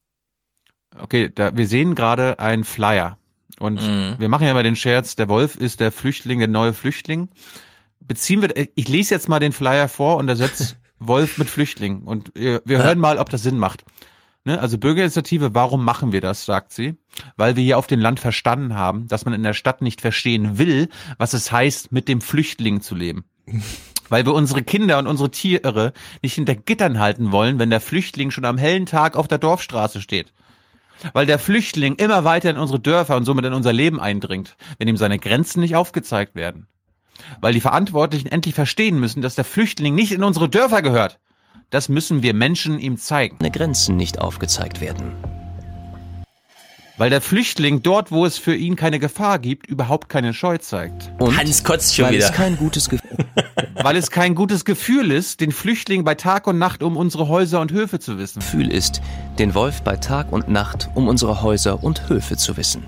Okay, 1.02 1.32
da, 1.34 1.56
wir 1.56 1.68
sehen 1.68 1.96
gerade 1.96 2.40
einen 2.40 2.64
Flyer. 2.64 3.18
Und 3.60 3.82
Mhm. 3.82 4.16
wir 4.20 4.30
machen 4.30 4.46
ja 4.46 4.54
mal 4.54 4.64
den 4.64 4.76
Scherz, 4.76 5.16
der 5.16 5.30
Wolf 5.30 5.56
ist 5.56 5.80
der 5.80 5.92
Flüchtling, 5.92 6.40
der 6.40 6.48
neue 6.48 6.74
Flüchtling. 6.74 7.30
Beziehen 8.00 8.42
wir, 8.42 8.54
ich 8.76 8.88
lese 8.88 9.14
jetzt 9.16 9.28
mal 9.30 9.40
den 9.40 9.52
Flyer 9.52 9.88
vor 9.90 10.18
und 10.18 10.30
ersetze 10.30 10.76
Wolf 11.00 11.38
mit 11.38 11.50
Flüchtling. 11.50 12.02
Und 12.04 12.32
wir, 12.36 12.62
wir 12.66 12.84
hören 12.84 13.00
mal, 13.00 13.18
ob 13.18 13.30
das 13.30 13.44
Sinn 13.44 13.58
macht. 13.58 13.84
Ne? 14.46 14.60
Also 14.60 14.78
Bürgerinitiative, 14.78 15.54
warum 15.54 15.84
machen 15.84 16.12
wir 16.12 16.22
das, 16.22 16.46
sagt 16.46 16.72
sie. 16.72 16.96
Weil 17.36 17.56
wir 17.56 17.64
hier 17.64 17.78
auf 17.78 17.88
dem 17.88 18.00
Land 18.00 18.20
verstanden 18.20 18.76
haben, 18.76 19.08
dass 19.08 19.26
man 19.26 19.34
in 19.34 19.44
der 19.44 19.54
Stadt 19.54 19.82
nicht 19.82 20.02
verstehen 20.02 20.58
will, 20.58 20.90
was 21.18 21.34
es 21.34 21.52
heißt, 21.52 21.92
mit 21.92 22.08
dem 22.08 22.22
Flüchtling 22.22 22.82
zu 22.82 22.96
leben. 22.96 23.26
Weil 24.10 24.26
wir 24.26 24.34
unsere 24.34 24.64
Kinder 24.64 25.00
und 25.00 25.08
unsere 25.08 25.32
Tiere 25.32 25.92
nicht 26.24 26.36
hinter 26.36 26.56
Gittern 26.56 26.98
halten 26.98 27.34
wollen, 27.34 27.60
wenn 27.60 27.70
der 27.70 27.82
Flüchtling 27.82 28.32
schon 28.32 28.46
am 28.46 28.58
hellen 28.58 28.86
Tag 28.86 29.18
auf 29.18 29.28
der 29.28 29.38
Dorfstraße 29.38 30.00
steht. 30.00 30.32
Weil 31.14 31.26
der 31.26 31.40
Flüchtling 31.40 31.96
immer 31.96 32.24
weiter 32.24 32.50
in 32.50 32.58
unsere 32.58 32.80
Dörfer 32.80 33.16
und 33.18 33.26
somit 33.26 33.46
in 33.46 33.54
unser 33.54 33.74
Leben 33.74 34.00
eindringt, 34.00 34.56
wenn 34.78 34.88
ihm 34.88 34.98
seine 34.98 35.20
Grenzen 35.20 35.60
nicht 35.60 35.76
aufgezeigt 35.76 36.36
werden. 36.36 36.68
Weil 37.42 37.54
die 37.54 37.62
Verantwortlichen 37.62 38.28
endlich 38.28 38.56
verstehen 38.56 39.00
müssen, 39.00 39.22
dass 39.22 39.36
der 39.36 39.46
Flüchtling 39.46 39.96
nicht 39.96 40.12
in 40.12 40.24
unsere 40.24 40.50
Dörfer 40.50 40.82
gehört. 40.82 41.20
Das 41.70 41.90
müssen 41.90 42.24
wir 42.24 42.34
Menschen 42.34 42.80
ihm 42.80 42.98
zeigen. 42.98 43.38
Grenzen 43.52 43.98
nicht 43.98 44.20
aufgezeigt 44.20 44.80
werden. 44.80 45.37
Weil 46.98 47.12
der 47.12 47.22
Flüchtling 47.22 47.84
dort, 47.84 48.12
wo 48.12 48.26
es 48.26 48.40
für 48.40 48.56
ihn 48.56 48.76
keine 48.76 48.98
Gefahr 48.98 49.38
gibt, 49.38 49.68
überhaupt 49.68 50.10
keine 50.10 50.34
Scheu 50.34 50.58
zeigt. 50.58 51.12
Und 51.20 51.38
Hans 51.38 51.64
kotzt 51.64 51.96
schon 51.96 52.06
weil 52.06 52.16
wieder. 52.16 52.26
es 52.26 52.34
kein 52.34 52.58
gutes 52.58 52.90
Gefühl 52.90 53.18
Weil 53.76 53.96
es 53.96 54.10
kein 54.10 54.34
gutes 54.34 54.66
Gefühl 54.66 55.12
ist, 55.12 55.40
den 55.40 55.52
Flüchtling 55.52 56.04
bei 56.04 56.16
Tag 56.16 56.48
und 56.48 56.58
Nacht 56.58 56.82
um 56.82 56.98
unsere 56.98 57.28
Häuser 57.28 57.62
und 57.62 57.72
Höfe 57.72 58.00
zu 58.00 58.18
wissen. 58.18 58.42
ist, 58.72 59.02
den 59.38 59.54
Wolf 59.54 59.84
bei 59.84 59.96
Tag 59.96 60.32
und 60.32 60.50
Nacht 60.50 60.90
um 60.96 61.08
unsere 61.08 61.44
Häuser 61.44 61.84
und 61.84 62.10
Höfe 62.10 62.36
zu 62.36 62.58
wissen. 62.58 62.84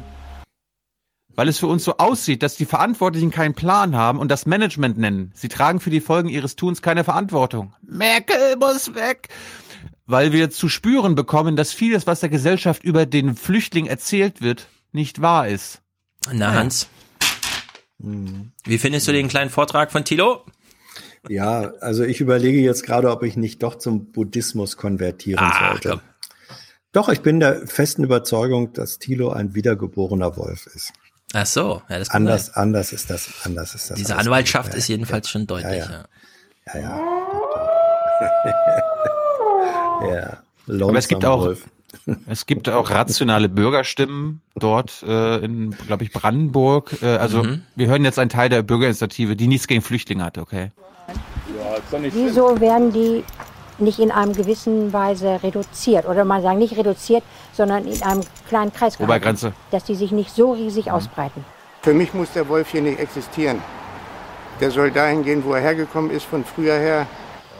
Weil 1.36 1.48
es 1.48 1.60
für 1.60 1.68
uns 1.68 1.84
so 1.84 1.98
aussieht, 1.98 2.42
dass 2.42 2.56
die 2.56 2.66
Verantwortlichen 2.66 3.30
keinen 3.30 3.54
Plan 3.54 3.96
haben 3.96 4.18
und 4.20 4.30
das 4.30 4.48
Management 4.48 4.98
nennen. 4.98 5.32
Sie 5.36 5.48
tragen 5.48 5.80
für 5.80 5.92
die 5.92 6.02
Folgen 6.02 6.30
ihres 6.30 6.56
Tuns 6.56 6.82
keine 6.82 7.04
Verantwortung. 7.04 7.74
Merkel 7.84 8.58
muss 8.58 8.94
weg! 8.96 9.30
Weil 10.12 10.32
wir 10.32 10.50
zu 10.50 10.70
spüren 10.70 11.14
bekommen, 11.14 11.56
dass 11.56 11.72
vieles, 11.72 12.08
was 12.08 12.20
der 12.22 12.30
Gesellschaft 12.30 12.84
über 12.84 13.06
den 13.06 13.36
Flüchtling 13.36 13.86
erzählt 13.86 14.42
wird, 14.42 14.66
nicht 14.92 15.22
wahr 15.22 15.48
ist. 15.48 15.82
Na, 16.32 16.52
Hans. 16.54 16.88
Wie 18.00 18.78
findest 18.80 19.08
du 19.08 19.12
den 19.12 19.28
kleinen 19.28 19.52
Vortrag 19.52 19.92
von 19.92 20.04
Tilo? 20.06 20.46
Ja, 21.28 21.74
also 21.82 22.04
ich 22.04 22.22
überlege 22.22 22.60
jetzt 22.60 22.84
gerade, 22.84 23.12
ob 23.12 23.22
ich 23.24 23.36
nicht 23.38 23.62
doch 23.62 23.76
zum 23.76 24.12
Buddhismus 24.12 24.78
konvertieren 24.78 25.44
Ah, 25.44 25.72
sollte. 25.74 25.90
komm. 25.90 26.02
Doch, 26.92 27.10
ich 27.10 27.22
bin 27.22 27.40
der 27.40 27.68
festen 27.68 28.04
Überzeugung, 28.04 28.74
dass 28.74 28.98
Thilo 28.98 29.30
ein 29.30 29.54
wiedergeborener 29.54 30.38
Wolf 30.38 30.66
ist. 30.74 30.92
Ach 31.34 31.46
so, 31.46 31.84
ja, 31.88 32.00
das 32.00 32.10
Anders, 32.10 32.48
sein. 32.48 32.56
anders 32.56 32.94
ist 32.94 33.12
das, 33.12 33.30
anders 33.44 33.76
ist 33.76 33.92
das. 33.92 33.98
Diese. 33.98 34.16
Anwaltschaft 34.16 34.72
Ja, 34.72 34.78
ist 34.80 34.88
jedenfalls 34.88 35.30
schon 35.30 35.46
deutlich. 35.46 35.78
ja. 35.86 36.06
Ja. 36.74 36.74
Ja, 36.74 36.80
ja. 36.80 36.98
ja. 38.46 38.84
Aber 40.00 40.98
es 40.98 41.08
gibt 41.08 41.26
auch, 41.26 41.42
Wolf. 41.42 41.66
es 42.28 42.46
gibt 42.46 42.70
auch 42.70 42.90
rationale 42.92 43.50
Bürgerstimmen 43.50 44.42
dort 44.56 45.04
äh, 45.04 45.38
in, 45.44 45.72
glaube 45.88 46.04
ich, 46.04 46.12
Brandenburg. 46.12 47.02
Äh, 47.02 47.18
also 47.18 47.44
Mhm. 47.44 47.64
wir 47.76 47.88
hören 47.88 48.04
jetzt 48.04 48.20
einen 48.20 48.30
Teil 48.30 48.50
der 48.50 48.62
Bürgerinitiative, 48.62 49.36
die 49.36 49.48
nichts 49.48 49.68
gegen 49.68 49.82
Flüchtlinge 49.82 50.24
hat, 50.24 50.38
okay? 50.38 50.72
Wieso 52.14 52.60
werden 52.60 52.92
die 52.94 53.24
nicht 53.80 54.00
in 54.00 54.12
einem 54.12 54.34
gewissen 54.34 54.92
Weise 54.94 55.40
reduziert? 55.42 56.06
Oder 56.08 56.26
man 56.26 56.42
sagen 56.42 56.60
nicht 56.60 56.78
reduziert, 56.78 57.24
sondern 57.54 57.86
in 57.88 58.02
einem 58.04 58.22
kleinen 58.48 58.72
Kreis 58.74 58.98
gehalten, 58.98 59.12
Obergrenze. 59.12 59.54
Dass 59.72 59.84
die 59.86 59.96
sich 59.96 60.12
nicht 60.12 60.32
so 60.32 60.52
riesig 60.52 60.92
ausbreiten. 60.92 61.44
Für 61.82 61.94
mich 61.94 62.14
muss 62.14 62.32
der 62.34 62.48
Wolf 62.50 62.70
hier 62.72 62.82
nicht 62.82 63.00
existieren. 63.00 63.62
Der 64.60 64.70
soll 64.72 64.92
dahin 64.92 65.24
gehen, 65.24 65.44
wo 65.46 65.54
er 65.54 65.62
hergekommen 65.62 66.12
ist, 66.12 66.26
von 66.26 66.44
früher 66.44 66.78
her. 66.78 67.08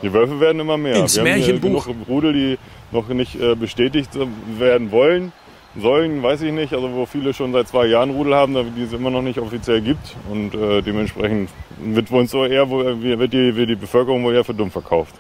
Die 0.02 0.14
Wölfe 0.14 0.40
werden 0.40 0.60
immer 0.60 0.78
mehr. 0.78 0.96
Ins 0.96 1.16
Wir 1.16 1.22
haben 1.24 1.30
Märchenbuch. 1.40 1.86
genug 1.88 2.08
Rudel, 2.08 2.34
die 2.34 2.58
noch 2.92 3.08
nicht 3.10 3.36
äh, 3.36 3.56
bestätigt 3.56 4.12
werden 4.58 4.92
wollen. 4.92 5.32
Sollen, 5.80 6.24
weiß 6.24 6.42
ich 6.42 6.52
nicht. 6.52 6.74
Also 6.74 6.92
wo 6.94 7.06
viele 7.06 7.34
schon 7.34 7.52
seit 7.54 7.68
zwei 7.68 7.86
Jahren 7.86 8.10
Rudel 8.12 8.34
haben, 8.34 8.56
die 8.76 8.84
es 8.84 8.94
immer 8.94 9.10
noch 9.12 9.22
nicht 9.22 9.38
offiziell 9.40 9.82
gibt. 9.82 10.16
Und 10.30 10.56
äh, 10.56 10.82
dementsprechend 10.82 11.50
wird 11.84 12.10
uns 12.12 12.32
so 12.32 12.46
eher, 12.46 12.70
wo, 12.70 12.80
wird, 12.80 13.34
die, 13.34 13.56
wird 13.56 13.70
die 13.70 13.76
Bevölkerung 13.76 14.24
wohl 14.24 14.34
eher 14.34 14.44
für 14.44 14.54
dumm 14.54 14.72
verkauft. 14.72 15.14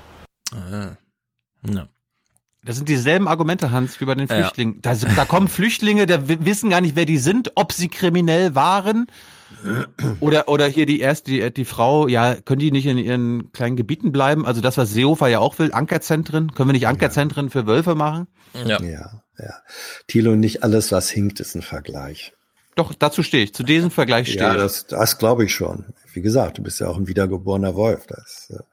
Ah. 0.54 0.96
Ja. 1.70 1.88
Das 2.64 2.76
sind 2.76 2.90
dieselben 2.90 3.28
Argumente, 3.28 3.72
Hans, 3.72 4.02
wie 4.02 4.06
bei 4.06 4.16
den 4.16 4.28
Ja. 4.28 4.36
Flüchtlingen. 4.36 4.82
Da, 4.82 4.94
da 4.96 5.26
kommen 5.26 5.48
Flüchtlinge, 5.48 6.06
da 6.08 6.28
wi- 6.28 6.40
wissen 6.42 6.70
gar 6.70 6.82
nicht, 6.82 6.96
wer 6.96 7.06
die 7.06 7.18
sind, 7.18 7.52
ob 7.56 7.72
sie 7.72 7.88
kriminell 7.88 8.54
waren. 8.56 9.08
Oder, 10.20 10.48
oder 10.48 10.68
hier 10.68 10.86
die 10.86 11.00
erste, 11.00 11.32
die, 11.32 11.54
die 11.54 11.66
Frau, 11.66 12.08
ja, 12.08 12.36
können 12.36 12.60
die 12.60 12.72
nicht 12.72 12.86
in 12.86 12.98
ihren 12.98 13.52
kleinen 13.52 13.76
Gebieten 13.76 14.12
bleiben? 14.12 14.46
Also 14.46 14.62
das, 14.62 14.78
was 14.78 14.92
Seehofer 14.92 15.28
ja 15.28 15.40
auch 15.40 15.60
will, 15.60 15.72
Ankerzentren. 15.74 16.54
Können 16.54 16.70
wir 16.70 16.74
nicht 16.74 16.88
Ankerzentren 16.88 17.50
für 17.50 17.68
Wölfe 17.68 17.96
machen? 17.96 18.28
Ja. 18.66 18.82
ja, 18.82 19.22
ja. 19.38 19.54
Thilo, 20.08 20.36
nicht 20.36 20.64
alles, 20.64 20.92
was 20.92 21.10
hinkt, 21.10 21.40
ist 21.40 21.56
ein 21.56 21.62
Vergleich. 21.62 22.34
Doch, 22.76 22.94
dazu 22.94 23.24
stehe 23.24 23.44
ich. 23.44 23.54
Zu 23.54 23.64
diesem 23.64 23.92
Vergleich 23.92 24.28
stehe 24.30 24.42
Ja, 24.46 24.54
ich. 24.56 24.62
das, 24.62 24.88
das 24.88 25.18
glaube 25.18 25.44
ich 25.46 25.54
schon. 25.54 25.86
Wie 26.14 26.22
gesagt, 26.22 26.58
du 26.58 26.64
bist 26.64 26.80
ja 26.80 26.88
auch 26.88 26.98
ein 26.98 27.08
wiedergeborener 27.08 27.76
Wolf. 27.76 28.08
Das, 28.08 28.52
äh, 28.52 28.64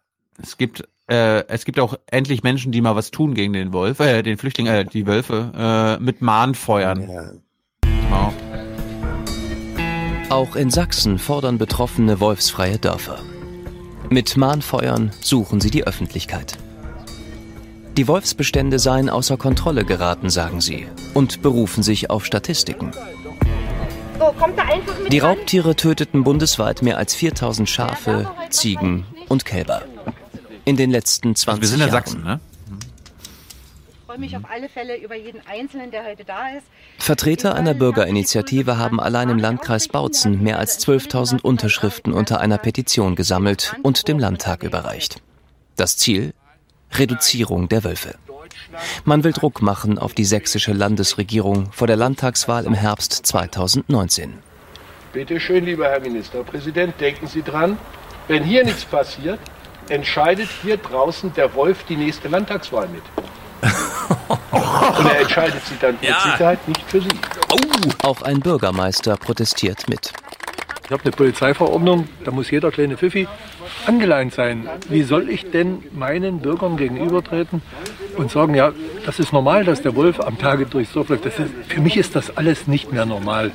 Es 0.42 0.56
gibt, 0.56 0.84
äh, 1.08 1.44
es 1.48 1.65
gibt 1.65 1.81
auch 1.81 1.98
endlich 2.06 2.42
Menschen, 2.44 2.70
die 2.73 2.81
mal 2.81 2.94
was 2.94 3.10
tun 3.10 3.34
gegen 3.34 3.52
den 3.52 3.73
Wolf, 3.73 3.98
äh, 4.00 4.23
den 4.23 4.39
Flüchtling, 4.39 4.66
äh, 4.68 4.84
die 4.84 5.06
Wölfe, 5.06 5.52
äh, 5.98 6.02
mit 6.02 6.23
Mahnfeuern. 6.23 7.42
Wow. 8.08 8.32
Auch 10.28 10.56
in 10.56 10.70
Sachsen 10.70 11.20
fordern 11.20 11.56
Betroffene 11.56 12.18
wolfsfreie 12.18 12.78
Dörfer. 12.78 13.20
Mit 14.10 14.36
Mahnfeuern 14.36 15.12
suchen 15.20 15.60
sie 15.60 15.70
die 15.70 15.86
Öffentlichkeit. 15.86 16.58
Die 17.96 18.08
Wolfsbestände 18.08 18.80
seien 18.80 19.08
außer 19.08 19.36
Kontrolle 19.36 19.84
geraten, 19.84 20.28
sagen 20.28 20.60
sie, 20.60 20.88
und 21.14 21.42
berufen 21.42 21.84
sich 21.84 22.10
auf 22.10 22.26
Statistiken. 22.26 22.90
So, 24.18 24.24
kommt 24.38 24.58
da 24.58 24.62
einfach 24.64 24.98
mit 24.98 25.12
Die 25.12 25.20
Raubtiere 25.20 25.76
töteten 25.76 26.24
bundesweit 26.24 26.82
mehr 26.82 26.98
als 26.98 27.14
4000 27.14 27.68
Schafe, 27.68 28.28
Ziegen 28.50 29.05
und 29.28 29.44
Kälber. 29.44 29.82
In 30.64 30.76
den 30.76 30.90
letzten 30.90 31.36
20 31.36 31.48
Also 31.48 31.60
wir 31.60 31.68
sind 31.68 31.76
in 31.76 31.80
Jahren. 31.86 31.92
Sachsen, 31.92 32.24
ne? 32.24 32.40
Ich 34.16 34.30
freue 34.30 34.30
mich 34.30 34.46
auf 34.46 34.50
alle 34.50 34.70
Fälle 34.70 34.96
über 34.96 35.14
jeden 35.14 35.46
Einzelnen, 35.46 35.90
der 35.90 36.06
heute 36.06 36.24
da 36.24 36.48
ist. 36.56 36.66
Vertreter 36.98 37.54
einer 37.54 37.74
Bürgerinitiative 37.74 38.78
haben 38.78 38.98
allein 38.98 39.28
im 39.28 39.38
Landkreis 39.38 39.88
Bautzen 39.88 40.42
mehr 40.42 40.58
als 40.58 40.80
12.000 40.86 41.42
Unterschriften 41.42 42.14
unter 42.14 42.40
einer 42.40 42.56
Petition 42.56 43.14
gesammelt 43.14 43.76
und 43.82 44.08
dem 44.08 44.18
Landtag 44.18 44.62
überreicht. 44.62 45.20
Das 45.76 45.98
Ziel? 45.98 46.32
Reduzierung 46.92 47.68
der 47.68 47.84
Wölfe. 47.84 48.14
Man 49.04 49.22
will 49.22 49.32
Druck 49.32 49.60
machen 49.60 49.98
auf 49.98 50.14
die 50.14 50.24
sächsische 50.24 50.72
Landesregierung 50.72 51.70
vor 51.72 51.86
der 51.86 51.96
Landtagswahl 51.96 52.64
im 52.64 52.72
Herbst 52.72 53.12
2019. 53.12 54.38
Bitte 55.12 55.38
schön, 55.40 55.66
lieber 55.66 55.88
Herr 55.88 56.00
Ministerpräsident, 56.00 56.98
denken 57.02 57.26
Sie 57.26 57.42
dran, 57.42 57.76
wenn 58.28 58.44
hier 58.44 58.64
nichts 58.64 58.86
passiert, 58.86 59.38
entscheidet 59.90 60.48
hier 60.62 60.78
draußen 60.78 61.34
der 61.34 61.54
Wolf 61.54 61.84
die 61.84 61.96
nächste 61.96 62.28
Landtagswahl 62.28 62.88
mit. 62.88 63.02
Und 64.99 65.07
er 65.07 65.20
entscheidet 65.20 65.65
sie 65.67 65.76
dann 65.81 65.97
mit 66.01 66.09
Sicherheit 66.09 66.68
nicht 66.68 66.83
für 66.86 67.01
Sie. 67.01 67.09
Auch 68.02 68.23
ein 68.23 68.41
Bürgermeister 68.41 69.17
protestiert 69.17 69.89
mit. 69.89 70.12
Ich 70.85 70.93
habe 70.93 71.02
eine 71.02 71.10
Polizeiverordnung, 71.10 72.07
da 72.25 72.31
muss 72.31 72.49
jeder 72.49 72.70
kleine 72.70 72.97
Pfiffi 72.97 73.26
angeleint 73.86 74.33
sein. 74.33 74.68
Wie 74.89 75.02
soll 75.02 75.28
ich 75.28 75.51
denn 75.51 75.83
meinen 75.93 76.39
Bürgern 76.39 76.76
gegenübertreten 76.76 77.60
und 78.17 78.31
sagen, 78.31 78.55
ja, 78.55 78.73
das 79.05 79.18
ist 79.18 79.33
normal, 79.33 79.65
dass 79.65 79.83
der 79.83 79.97
Wolf 79.97 80.20
am 80.20 80.39
Tage 80.39 80.65
durchs 80.67 80.93
Dorf 80.93 81.09
läuft. 81.09 81.26
Ist, 81.26 81.41
für 81.68 81.81
mich 81.81 81.97
ist 81.97 82.15
das 82.15 82.36
alles 82.36 82.68
nicht 82.68 82.93
mehr 82.93 83.05
normal. 83.05 83.51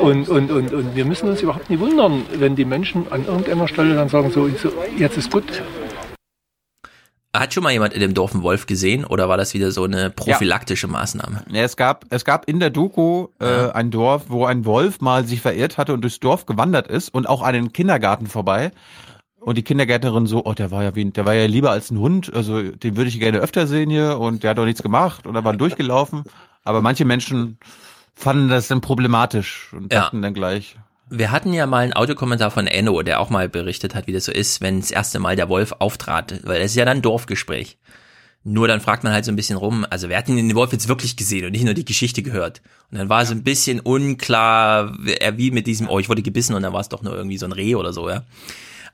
Und, 0.00 0.28
und, 0.28 0.50
und, 0.50 0.72
und 0.72 0.96
wir 0.96 1.04
müssen 1.04 1.28
uns 1.28 1.40
überhaupt 1.40 1.70
nicht 1.70 1.78
wundern, 1.78 2.24
wenn 2.34 2.56
die 2.56 2.64
Menschen 2.64 3.06
an 3.10 3.26
irgendeiner 3.26 3.68
Stelle 3.68 3.94
dann 3.94 4.08
sagen, 4.08 4.32
so 4.32 4.50
jetzt 4.96 5.16
ist 5.16 5.30
gut. 5.30 5.62
Hat 7.34 7.54
schon 7.54 7.62
mal 7.62 7.72
jemand 7.72 7.94
in 7.94 8.00
dem 8.00 8.12
Dorf 8.12 8.34
einen 8.34 8.42
Wolf 8.42 8.66
gesehen 8.66 9.06
oder 9.06 9.26
war 9.26 9.38
das 9.38 9.54
wieder 9.54 9.70
so 9.72 9.84
eine 9.84 10.10
prophylaktische 10.10 10.86
Maßnahme? 10.86 11.44
Ja, 11.50 11.62
es 11.62 11.78
gab, 11.78 12.04
es 12.10 12.26
gab 12.26 12.46
in 12.46 12.60
der 12.60 12.68
Doku 12.68 13.28
äh, 13.40 13.70
ein 13.70 13.90
Dorf, 13.90 14.24
wo 14.28 14.44
ein 14.44 14.66
Wolf 14.66 15.00
mal 15.00 15.24
sich 15.24 15.40
verirrt 15.40 15.78
hatte 15.78 15.94
und 15.94 16.02
durchs 16.02 16.20
Dorf 16.20 16.44
gewandert 16.44 16.88
ist 16.88 17.08
und 17.14 17.26
auch 17.26 17.40
an 17.40 17.54
den 17.54 17.72
Kindergarten 17.72 18.26
vorbei. 18.26 18.70
Und 19.40 19.56
die 19.56 19.62
Kindergärtnerin 19.62 20.26
so, 20.26 20.44
oh, 20.44 20.52
der 20.52 20.70
war 20.70 20.84
ja 20.84 20.94
wie, 20.94 21.06
der 21.10 21.24
war 21.24 21.32
ja 21.32 21.46
lieber 21.46 21.70
als 21.70 21.90
ein 21.90 21.98
Hund, 21.98 22.32
also 22.34 22.62
den 22.62 22.96
würde 22.96 23.08
ich 23.08 23.18
gerne 23.18 23.38
öfter 23.38 23.66
sehen 23.66 23.88
hier 23.88 24.18
und 24.20 24.42
der 24.42 24.50
hat 24.50 24.58
doch 24.58 24.66
nichts 24.66 24.82
gemacht 24.82 25.26
und 25.26 25.34
er 25.34 25.42
war 25.42 25.54
durchgelaufen. 25.56 26.24
Aber 26.64 26.82
manche 26.82 27.06
Menschen 27.06 27.58
fanden 28.14 28.50
das 28.50 28.68
dann 28.68 28.82
problematisch 28.82 29.72
und 29.72 29.90
Ja. 29.92 30.02
dachten 30.02 30.20
dann 30.20 30.34
gleich, 30.34 30.76
Wir 31.14 31.30
hatten 31.30 31.52
ja 31.52 31.66
mal 31.66 31.84
einen 31.84 31.92
Audiokommentar 31.92 32.50
von 32.50 32.66
Enno, 32.66 33.02
der 33.02 33.20
auch 33.20 33.28
mal 33.28 33.46
berichtet 33.48 33.94
hat, 33.94 34.06
wie 34.06 34.12
das 34.12 34.24
so 34.24 34.32
ist, 34.32 34.62
wenn 34.62 34.80
das 34.80 34.90
erste 34.90 35.18
Mal 35.18 35.36
der 35.36 35.50
Wolf 35.50 35.72
auftrat, 35.78 36.40
weil 36.44 36.60
das 36.60 36.70
ist 36.70 36.76
ja 36.76 36.86
dann 36.86 36.98
ein 36.98 37.02
Dorfgespräch. 37.02 37.76
Nur 38.44 38.66
dann 38.66 38.80
fragt 38.80 39.04
man 39.04 39.12
halt 39.12 39.26
so 39.26 39.30
ein 39.30 39.36
bisschen 39.36 39.58
rum, 39.58 39.86
also 39.90 40.08
wer 40.08 40.16
hat 40.16 40.28
denn 40.28 40.36
den 40.36 40.54
Wolf 40.54 40.72
jetzt 40.72 40.88
wirklich 40.88 41.16
gesehen 41.16 41.44
und 41.44 41.52
nicht 41.52 41.64
nur 41.64 41.74
die 41.74 41.84
Geschichte 41.84 42.22
gehört? 42.22 42.62
Und 42.90 42.98
dann 42.98 43.10
war 43.10 43.26
so 43.26 43.34
ein 43.34 43.44
bisschen 43.44 43.78
unklar, 43.78 44.96
wie 44.98 45.50
mit 45.50 45.66
diesem, 45.66 45.88
oh, 45.88 45.98
ich 45.98 46.08
wurde 46.08 46.22
gebissen 46.22 46.54
und 46.54 46.62
dann 46.62 46.72
war 46.72 46.80
es 46.80 46.88
doch 46.88 47.02
nur 47.02 47.14
irgendwie 47.14 47.38
so 47.38 47.46
ein 47.46 47.52
Reh 47.52 47.74
oder 47.74 47.92
so, 47.92 48.08
ja. 48.08 48.24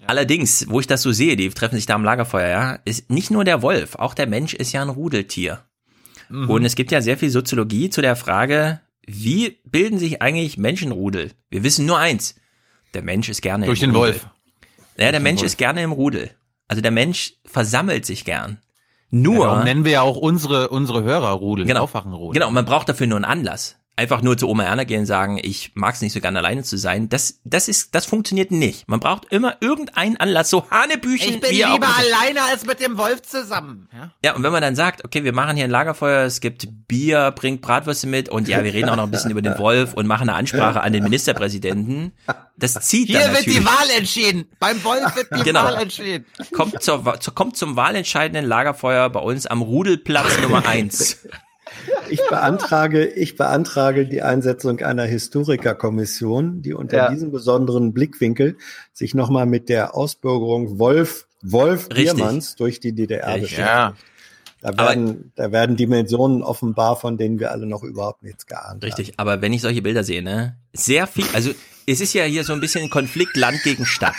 Allerdings, 0.07 0.67
wo 0.69 0.81
ich 0.81 0.87
das 0.89 1.03
so 1.03 1.13
sehe, 1.13 1.37
die 1.37 1.49
treffen 1.51 1.77
sich 1.77 1.87
da 1.87 1.95
am 1.95 2.05
Lagerfeuer, 2.05 2.49
ja, 2.49 2.79
ist 2.85 3.11
nicht 3.11 3.31
nur 3.31 3.45
der 3.45 3.63
Wolf, 3.63 3.95
auch 3.95 4.15
der 4.15 4.27
Mensch 4.27 4.55
ist 4.55 4.73
ja 4.73 4.83
ein 4.83 4.89
Rudeltier. 4.89 5.61
Mhm. 6.29 6.51
Und 6.51 6.65
es 6.65 6.75
gibt 6.75 6.91
ja 6.91 7.01
sehr 7.01 7.17
viel 7.17 7.31
Soziologie 7.31 7.91
zu 7.91 8.03
der 8.03 8.17
Frage, 8.17 8.81
wie 9.09 9.59
bilden 9.65 9.99
sich 9.99 10.21
eigentlich 10.23 10.59
Menschenrudel? 10.59 11.33
Wir 11.51 11.63
wissen 11.65 11.87
nur 11.87 11.99
eins. 11.99 12.35
Der 12.95 13.03
Mensch 13.03 13.29
ist 13.29 13.43
gerne 13.43 13.67
Durch 13.67 13.83
im 13.83 13.91
den 13.91 13.97
Rudel. 13.97 14.13
Wolf. 14.15 14.27
Ja, 14.99 15.11
der 15.13 15.21
Mensch 15.21 15.41
Wolf. 15.41 15.47
ist 15.53 15.57
gerne 15.59 15.83
im 15.83 15.93
Rudel. 15.93 16.31
Also 16.69 16.83
der 16.83 16.91
Mensch 16.91 17.35
versammelt 17.45 18.05
sich 18.07 18.25
gern. 18.25 18.59
Nur. 19.11 19.35
Ja, 19.37 19.45
darum 19.51 19.65
nennen 19.65 19.85
wir 19.85 19.93
ja 19.93 20.03
auch 20.03 20.17
unsere, 20.17 20.69
unsere 20.69 21.03
Hörer 21.03 21.31
Rudel, 21.31 21.65
Genau. 21.65 21.81
Aufwachenrudel. 21.85 22.35
Genau, 22.39 22.51
man 22.51 22.65
braucht 22.67 22.89
dafür 22.89 23.07
nur 23.07 23.17
einen 23.17 23.25
Anlass. 23.25 23.77
Einfach 23.99 24.23
nur 24.23 24.39
zu 24.39 24.49
Oma 24.49 24.63
Erna 24.63 24.85
gehen 24.85 25.01
und 25.01 25.07
sagen, 25.07 25.41
ich 25.43 25.73
mag 25.75 25.93
es 25.93 26.01
nicht 26.03 26.13
so 26.13 26.21
gerne 26.21 26.39
alleine 26.39 26.63
zu 26.63 26.77
sein. 26.79 27.09
Das, 27.09 27.41
das 27.43 27.67
ist, 27.67 27.97
das 27.97 28.07
funktioniert 28.07 28.53
nicht. 28.53 28.87
Man 28.87 29.01
braucht 29.01 29.25
immer 29.33 29.57
irgendeinen 29.61 30.17
Anlass, 30.17 30.51
so 30.51 30.71
Hanebüchen. 30.71 31.35
Ich 31.35 31.41
bin 31.41 31.51
lieber 31.51 31.89
alleine 31.97 32.45
als 32.49 32.65
mit 32.65 32.79
dem 32.79 32.97
Wolf 32.97 33.23
zusammen. 33.23 33.89
Ja? 33.93 34.13
Ja, 34.25 34.37
und 34.37 34.45
wenn 34.45 34.53
man 34.53 34.63
dann 34.63 34.77
sagt, 34.77 35.05
okay, 35.05 35.25
wir 35.25 35.33
machen 35.33 35.57
hier 35.57 35.65
ein 35.65 35.71
Lagerfeuer, 35.73 36.25
es 36.25 36.39
gibt 36.41 36.69
Bier, 36.87 37.33
bringt 37.33 37.61
Bratwürste 37.61 38.07
mit 38.07 38.29
und 38.29 38.47
ja, 38.47 38.63
wir 38.63 38.73
reden 38.73 38.89
auch 38.89 38.95
noch 38.95 39.03
ein 39.03 39.11
bisschen 39.11 39.33
über 39.33 39.43
den 39.43 39.59
Wolf 39.59 39.95
und 39.95 40.07
machen 40.07 40.29
eine 40.29 40.39
Ansprache 40.39 40.81
an 40.81 40.93
den 40.93 41.03
Ministerpräsidenten. 41.03 42.13
Das 42.57 42.75
zieht 42.75 43.09
Hier 43.09 43.19
dann 43.19 43.35
wird 43.35 43.47
die 43.47 43.65
Wahl 43.65 43.91
entschieden. 43.97 44.47
Beim 44.61 44.85
Wolf 44.85 45.17
wird 45.17 45.27
die 45.37 45.43
Genau. 45.43 45.65
Wahl 45.65 45.83
entschieden. 45.83 46.25
Kommt, 46.53 46.81
zur, 46.85 47.03
kommt 47.35 47.57
zum 47.57 47.75
wahlentscheidenden 47.75 48.45
Lagerfeuer 48.45 49.11
bei 49.11 49.19
uns 49.21 49.47
am 49.49 49.61
Rudelplatz 49.61 50.41
Nummer 50.41 50.65
eins. 50.69 51.19
Ich 52.11 52.21
beantrage, 52.29 53.07
ich 53.07 53.37
beantrage 53.37 54.07
die 54.07 54.23
Einsetzung 54.23 54.81
einer 54.81 55.05
Historikerkommission, 55.05 56.63
die 56.63 56.75
unter 56.75 56.97
Ja. 56.97 57.11
diesem 57.11 57.31
besonderen 57.31 57.93
Blickwinkel 57.93 58.57
sich 58.93 59.15
nochmal 59.15 59.47
mit 59.47 59.69
der 59.69 59.95
Ausbürgerung 59.95 60.79
Wolf, 60.79 61.27
Wolf 61.43 61.89
Richtig. 61.91 62.15
Biermanns 62.15 62.57
durch 62.57 62.81
die 62.81 62.93
DDR 62.95 63.27
Richtig. 63.29 63.43
beschäftigt. 63.43 63.69
Ja. 63.69 63.95
Da 64.61 64.77
werden, 64.77 65.33
da 65.37 65.53
werden 65.53 65.77
Dimensionen 65.77 66.43
offenbar, 66.43 66.97
von 66.97 67.17
denen 67.17 67.39
wir 67.39 67.53
alle 67.53 67.65
noch 67.65 67.85
überhaupt 67.85 68.25
nichts 68.25 68.45
geahnt 68.47 68.83
Richtig, 68.83 69.13
aber 69.17 69.41
wenn 69.41 69.53
ich 69.53 69.63
solche 69.63 69.83
Bilder 69.83 70.03
sehe, 70.03 70.21
ne, 70.21 70.57
sehr 70.73 71.07
viel, 71.07 71.25
also 71.33 71.53
es 71.87 72.01
ist 72.01 72.13
ja 72.13 72.25
hier 72.25 72.43
so 72.43 72.55
ein 72.55 72.61
bisschen 72.61 72.83
ein 72.83 72.91
Konflikt 72.91 73.37
Land 73.37 73.63
gegen 73.63 73.87
Stadt. 73.87 74.17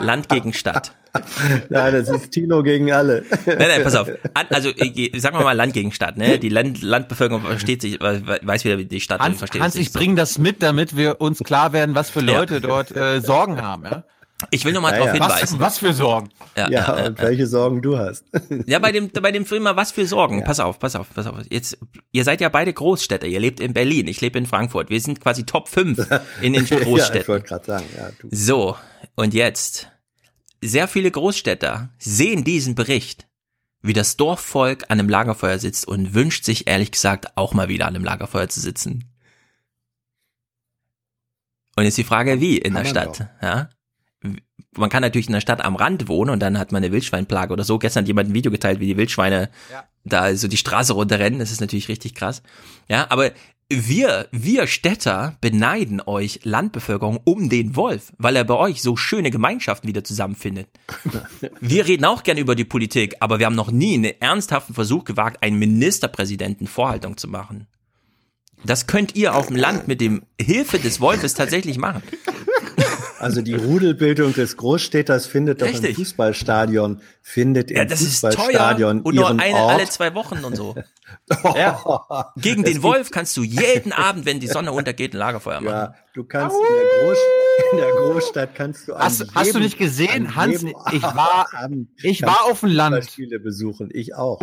Land 0.00 0.28
gegen 0.28 0.52
Stadt. 0.52 0.92
Nein, 1.68 1.92
das 1.92 2.08
ist 2.08 2.30
Tino 2.30 2.62
gegen 2.62 2.92
alle. 2.92 3.24
Nein, 3.46 3.58
nein, 3.58 3.82
pass 3.82 3.94
auf. 3.94 4.08
Also 4.50 4.70
sagen 5.16 5.38
wir 5.38 5.44
mal 5.44 5.52
Land 5.52 5.72
gegen 5.72 5.92
Stadt. 5.92 6.16
Ne? 6.16 6.38
Die 6.38 6.48
Land, 6.48 6.82
Landbevölkerung 6.82 7.42
versteht 7.42 7.82
sich, 7.82 8.00
weiß 8.00 8.64
wieder, 8.64 8.78
wie 8.78 8.84
die 8.84 9.00
Stadt 9.00 9.20
Hans, 9.20 9.38
versteht 9.38 9.62
Hans 9.62 9.74
sich 9.74 9.88
ich 9.88 9.92
bringe 9.92 10.16
das 10.16 10.38
mit, 10.38 10.62
damit 10.62 10.96
wir 10.96 11.20
uns 11.20 11.38
klar 11.38 11.72
werden, 11.72 11.94
was 11.94 12.10
für 12.10 12.20
Leute 12.20 12.54
ja. 12.54 12.60
dort 12.60 12.96
äh, 12.96 13.20
Sorgen 13.20 13.62
haben. 13.62 13.84
Ja? 13.84 14.04
Ich 14.50 14.64
will 14.64 14.72
noch 14.72 14.82
mal 14.82 14.90
ja, 14.90 14.98
darauf 14.98 15.14
ja. 15.14 15.24
hinweisen. 15.24 15.60
Was, 15.60 15.66
was 15.66 15.78
für 15.78 15.92
Sorgen? 15.92 16.28
Ja, 16.56 16.68
ja, 16.68 16.98
ja 16.98 17.06
und 17.06 17.22
welche 17.22 17.46
Sorgen 17.46 17.82
du 17.82 17.96
hast. 17.96 18.24
Ja, 18.66 18.78
bei 18.78 18.92
dem, 18.92 19.10
bei 19.10 19.30
dem 19.30 19.46
Film 19.46 19.62
mal 19.62 19.76
was 19.76 19.92
für 19.92 20.06
Sorgen. 20.06 20.42
Pass 20.44 20.60
auf, 20.60 20.78
pass 20.78 20.96
auf, 20.96 21.06
pass 21.14 21.26
auf. 21.26 21.36
Jetzt, 21.48 21.78
ihr 22.12 22.24
seid 22.24 22.40
ja 22.40 22.48
beide 22.48 22.72
Großstädter. 22.72 23.26
Ihr 23.26 23.40
lebt 23.40 23.60
in 23.60 23.72
Berlin. 23.72 24.08
Ich 24.08 24.20
lebe 24.20 24.38
in 24.38 24.46
Frankfurt. 24.46 24.90
Wir 24.90 25.00
sind 25.00 25.20
quasi 25.20 25.44
Top 25.44 25.68
5 25.68 26.08
in 26.42 26.52
den 26.52 26.66
Großstädten. 26.66 26.96
ja, 26.98 27.20
ich 27.20 27.28
wollte 27.28 27.46
gerade 27.46 27.64
sagen. 27.64 27.84
Ja, 27.96 28.08
du. 28.18 28.28
So. 28.30 28.76
Und 29.14 29.34
jetzt. 29.34 29.88
Sehr 30.60 30.88
viele 30.88 31.10
Großstädter 31.10 31.90
sehen 31.98 32.44
diesen 32.44 32.74
Bericht, 32.74 33.28
wie 33.82 33.92
das 33.92 34.16
Dorfvolk 34.16 34.84
an 34.84 34.98
einem 34.98 35.08
Lagerfeuer 35.08 35.58
sitzt 35.58 35.86
und 35.86 36.14
wünscht 36.14 36.44
sich 36.44 36.66
ehrlich 36.66 36.90
gesagt 36.90 37.36
auch 37.36 37.52
mal 37.52 37.68
wieder 37.68 37.86
an 37.86 37.94
einem 37.94 38.04
Lagerfeuer 38.04 38.48
zu 38.48 38.60
sitzen. 38.60 39.10
Und 41.76 41.84
jetzt 41.84 41.98
die 41.98 42.04
Frage, 42.04 42.40
wie 42.40 42.56
in 42.58 42.74
Kann 42.74 42.84
der 42.84 42.90
Stadt, 42.90 43.28
ja? 43.42 43.70
Man 44.76 44.90
kann 44.90 45.02
natürlich 45.02 45.26
in 45.26 45.32
der 45.32 45.40
Stadt 45.40 45.64
am 45.64 45.76
Rand 45.76 46.08
wohnen 46.08 46.30
und 46.30 46.40
dann 46.40 46.58
hat 46.58 46.72
man 46.72 46.82
eine 46.82 46.92
Wildschweinplage 46.92 47.52
oder 47.52 47.64
so. 47.64 47.78
Gestern 47.78 48.02
hat 48.02 48.08
jemand 48.08 48.30
ein 48.30 48.34
Video 48.34 48.50
geteilt, 48.50 48.80
wie 48.80 48.86
die 48.86 48.96
Wildschweine 48.96 49.50
ja. 49.70 49.84
da 50.04 50.34
so 50.34 50.48
die 50.48 50.56
Straße 50.56 50.92
runterrennen. 50.92 51.38
Das 51.38 51.50
ist 51.50 51.60
natürlich 51.60 51.88
richtig 51.88 52.14
krass. 52.14 52.42
Ja, 52.88 53.06
aber 53.10 53.32
wir, 53.70 54.28
wir 54.30 54.66
Städter 54.66 55.36
beneiden 55.40 56.02
euch 56.04 56.40
Landbevölkerung 56.44 57.20
um 57.24 57.48
den 57.48 57.76
Wolf, 57.76 58.12
weil 58.18 58.36
er 58.36 58.44
bei 58.44 58.54
euch 58.54 58.82
so 58.82 58.96
schöne 58.96 59.30
Gemeinschaften 59.30 59.88
wieder 59.88 60.04
zusammenfindet. 60.04 60.68
Wir 61.60 61.86
reden 61.86 62.04
auch 62.04 62.22
gern 62.22 62.36
über 62.36 62.54
die 62.54 62.64
Politik, 62.64 63.16
aber 63.20 63.38
wir 63.38 63.46
haben 63.46 63.54
noch 63.54 63.70
nie 63.70 63.94
einen 63.94 64.20
ernsthaften 64.20 64.74
Versuch 64.74 65.04
gewagt, 65.04 65.42
einen 65.42 65.58
Ministerpräsidenten 65.58 66.66
Vorhaltung 66.66 67.16
zu 67.16 67.26
machen. 67.26 67.66
Das 68.64 68.86
könnt 68.86 69.14
ihr 69.14 69.34
auf 69.34 69.48
dem 69.48 69.56
Land 69.56 69.88
mit 69.88 70.00
dem 70.00 70.22
Hilfe 70.40 70.78
des 70.78 71.00
Wolfes 71.00 71.34
tatsächlich 71.34 71.78
machen. 71.78 72.02
Also 73.24 73.40
die 73.40 73.54
Rudelbildung 73.54 74.34
des 74.34 74.56
Großstädters 74.58 75.26
findet 75.26 75.62
doch 75.62 75.66
Richtig. 75.66 75.90
im 75.90 75.96
Fußballstadion, 75.96 77.00
findet 77.22 77.70
ja, 77.70 77.82
im 77.82 77.88
das 77.88 78.00
Fußballstadion 78.00 78.98
ist 78.98 79.02
teuer 79.02 79.06
und 79.06 79.14
nur 79.14 79.40
eine 79.40 79.56
Ort. 79.56 79.72
alle 79.74 79.88
zwei 79.88 80.14
Wochen 80.14 80.44
und 80.44 80.56
so. 80.56 80.74
ja. 81.56 82.32
Gegen 82.36 82.64
den 82.64 82.82
Wolf 82.82 83.10
kannst 83.10 83.36
du 83.36 83.42
jeden 83.42 83.92
Abend, 84.04 84.26
wenn 84.26 84.40
die 84.40 84.46
Sonne 84.46 84.72
untergeht, 84.72 85.14
ein 85.14 85.18
Lagerfeuer 85.18 85.60
machen. 85.60 85.74
Ja, 85.74 85.94
du 86.14 86.24
kannst 86.24 86.56
in 86.56 86.62
der, 86.62 87.06
Groß 87.06 87.18
in 87.72 87.78
der 87.78 87.90
Großstadt 87.90 88.54
kannst 88.54 88.88
du 88.88 88.94
hast, 88.94 89.20
jedem, 89.20 89.34
hast 89.34 89.54
du 89.54 89.58
nicht 89.58 89.78
gesehen, 89.78 90.34
Hans? 90.34 90.64
Ich 90.92 91.02
war 91.02 91.46
ich 92.02 92.22
war 92.22 92.44
auf 92.50 92.60
dem 92.60 92.70
Land. 92.70 93.04
Spiele 93.04 93.38
besuchen, 93.38 93.90
ich 93.92 94.14
auch. 94.14 94.40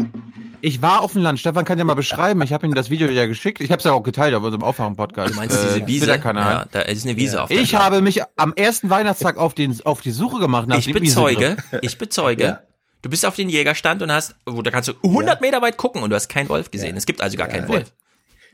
Ich 0.62 0.82
war 0.82 1.02
auf 1.02 1.14
dem 1.14 1.22
Land. 1.22 1.40
Stefan 1.40 1.66
kann 1.66 1.78
ja 1.78 1.84
mal 1.84 1.96
beschreiben. 1.96 2.42
Ich 2.42 2.54
habe 2.54 2.66
ihm 2.66 2.74
das 2.74 2.90
Video 2.90 3.10
ja 3.10 3.26
geschickt. 3.26 3.62
Ich 3.62 3.72
habe 3.72 3.80
es 3.80 3.86
ja 3.86 3.94
auch 3.94 4.04
geteilt 4.04 4.36
auf 4.36 4.44
unserem 4.44 4.64
Aufwachen-Podcast. 4.64 5.34
Du 5.34 5.38
meinst 5.38 5.58
äh, 5.58 5.68
diese 5.68 5.88
Wiese? 5.88 6.08
Ja, 6.08 6.66
da 6.72 6.82
ist 6.82 7.06
eine 7.06 7.18
Wiese 7.18 7.38
ja. 7.38 7.44
auf. 7.44 7.52
Ich 7.52 7.76
habe 7.76 8.02
mich 8.02 8.22
am 8.38 8.54
ersten 8.54 8.90
Weihnachtstag 8.90 9.38
auf 9.38 9.54
den 9.54 9.80
auf 9.84 10.02
die 10.02 10.12
Suche 10.12 10.40
gemacht 10.40 10.68
nach 10.68 10.78
Ich 10.78 10.92
bezeuge, 10.94 11.58
ich 11.82 11.98
bezeuge. 11.98 12.60
Ja. 13.02 13.04
Du 13.04 13.10
bist 13.10 13.26
auf 13.26 13.36
den 13.36 13.50
Jägerstand 13.50 14.02
und 14.02 14.12
hast, 14.12 14.36
oh, 14.46 14.62
da 14.62 14.72
kannst 14.72 14.90
du 14.90 14.94
100 15.04 15.42
Meter 15.42 15.62
weit 15.62 15.78
gucken 15.78 16.04
und 16.04 16.10
du 16.10 16.16
hast 16.16 16.30
keinen 16.30 16.50
Wolf 16.50 16.72
gesehen. 16.72 16.96
Es 16.98 17.06
gibt 17.06 17.22
also 17.22 17.38
gar 17.38 17.48
keinen 17.48 17.68
Wolf. 17.68 17.92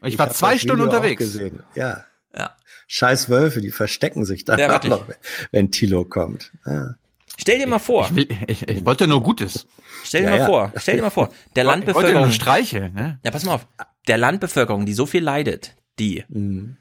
Ich, 0.03 0.14
ich 0.14 0.19
war 0.19 0.30
zwei 0.30 0.58
Stunden 0.58 0.84
unterwegs. 0.84 1.19
Gesehen. 1.19 1.64
Ja. 1.76 2.06
Ja. 2.38 2.56
Scheiß 2.88 3.30
Wölfe, 3.30 3.61
die 3.61 3.72
verstecken 3.72 4.26
sich 4.26 4.45
dann 4.45 4.59
ja, 4.59 4.80
noch, 4.85 5.06
wenn 5.51 5.72
Tilo 5.72 6.06
kommt. 6.06 6.51
Ja. 6.66 6.95
Stell 7.38 7.59
dir 7.59 7.67
mal 7.67 7.80
vor. 7.80 8.06
Ich, 8.06 8.16
will, 8.16 8.27
ich, 8.48 8.67
ich 8.67 8.85
wollte 8.85 9.08
nur 9.08 9.22
Gutes. 9.22 9.67
Stell 10.03 10.24
dir 10.24 10.32
ja, 10.32 10.38
mal 10.40 10.45
vor. 10.45 10.74
Stell 10.77 10.95
dir 10.95 11.01
mal 11.03 11.09
vor. 11.09 11.32
Der 11.56 11.64
ich 11.64 11.69
Landbevölkerung. 11.69 12.22
Wollte 12.24 12.34
Streiche, 12.34 12.90
ne? 12.93 13.19
Ja, 13.24 13.32
pass 13.32 13.43
mal 13.43 13.56
auf. 13.56 13.67
Der 14.08 14.17
Landbevölkerung, 14.17 14.85
die 14.85 14.93
so 14.93 15.06
viel 15.06 15.24
leidet, 15.24 15.76
die 16.00 16.24
mhm. 16.30 16.77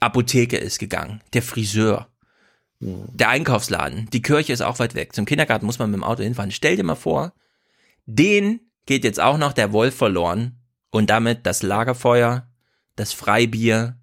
Apotheke 0.00 0.56
ist 0.56 0.78
gegangen, 0.78 1.22
der 1.32 1.42
Friseur. 1.42 2.08
Der 2.80 3.28
Einkaufsladen, 3.30 4.08
die 4.12 4.22
Kirche 4.22 4.52
ist 4.52 4.60
auch 4.60 4.78
weit 4.78 4.94
weg. 4.94 5.14
Zum 5.14 5.24
Kindergarten 5.24 5.66
muss 5.66 5.78
man 5.78 5.90
mit 5.90 5.98
dem 5.98 6.04
Auto 6.04 6.22
hinfahren. 6.22 6.50
Stell 6.50 6.76
dir 6.76 6.84
mal 6.84 6.94
vor, 6.94 7.32
den 8.04 8.60
geht 8.84 9.04
jetzt 9.04 9.20
auch 9.20 9.38
noch 9.38 9.52
der 9.52 9.72
Wolf 9.72 9.96
verloren 9.96 10.58
und 10.90 11.10
damit 11.10 11.46
das 11.46 11.62
Lagerfeuer, 11.62 12.48
das 12.94 13.12
Freibier, 13.12 13.96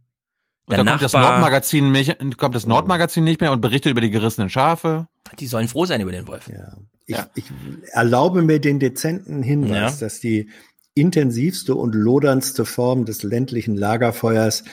der 0.69 0.79
und 0.79 0.85
dann 0.85 0.93
kommt 0.93 1.01
das 1.01 1.13
Nordmagazin 1.13 1.91
nicht, 1.91 2.37
kommt 2.37 2.55
das 2.55 2.65
Nordmagazin 2.65 3.23
nicht 3.23 3.41
mehr 3.41 3.51
und 3.51 3.61
berichtet 3.61 3.91
über 3.91 4.01
die 4.01 4.09
gerissenen 4.09 4.49
Schafe. 4.49 5.07
Die 5.39 5.47
sollen 5.47 5.67
froh 5.67 5.85
sein 5.85 5.99
über 6.01 6.11
den 6.11 6.27
Wolf. 6.27 6.47
Ja. 6.47 6.77
Ich, 7.05 7.17
ja. 7.17 7.27
ich 7.35 7.45
erlaube 7.91 8.41
mir 8.43 8.59
den 8.59 8.79
dezenten 8.79 9.43
Hinweis, 9.43 9.99
ja. 9.99 10.05
dass 10.05 10.21
die 10.21 10.49
intensivste 10.95 11.75
und 11.75 11.95
loderndste 11.95 12.65
Form 12.65 13.05
des 13.05 13.23
ländlichen 13.23 13.75
Lagerfeuers 13.75 14.63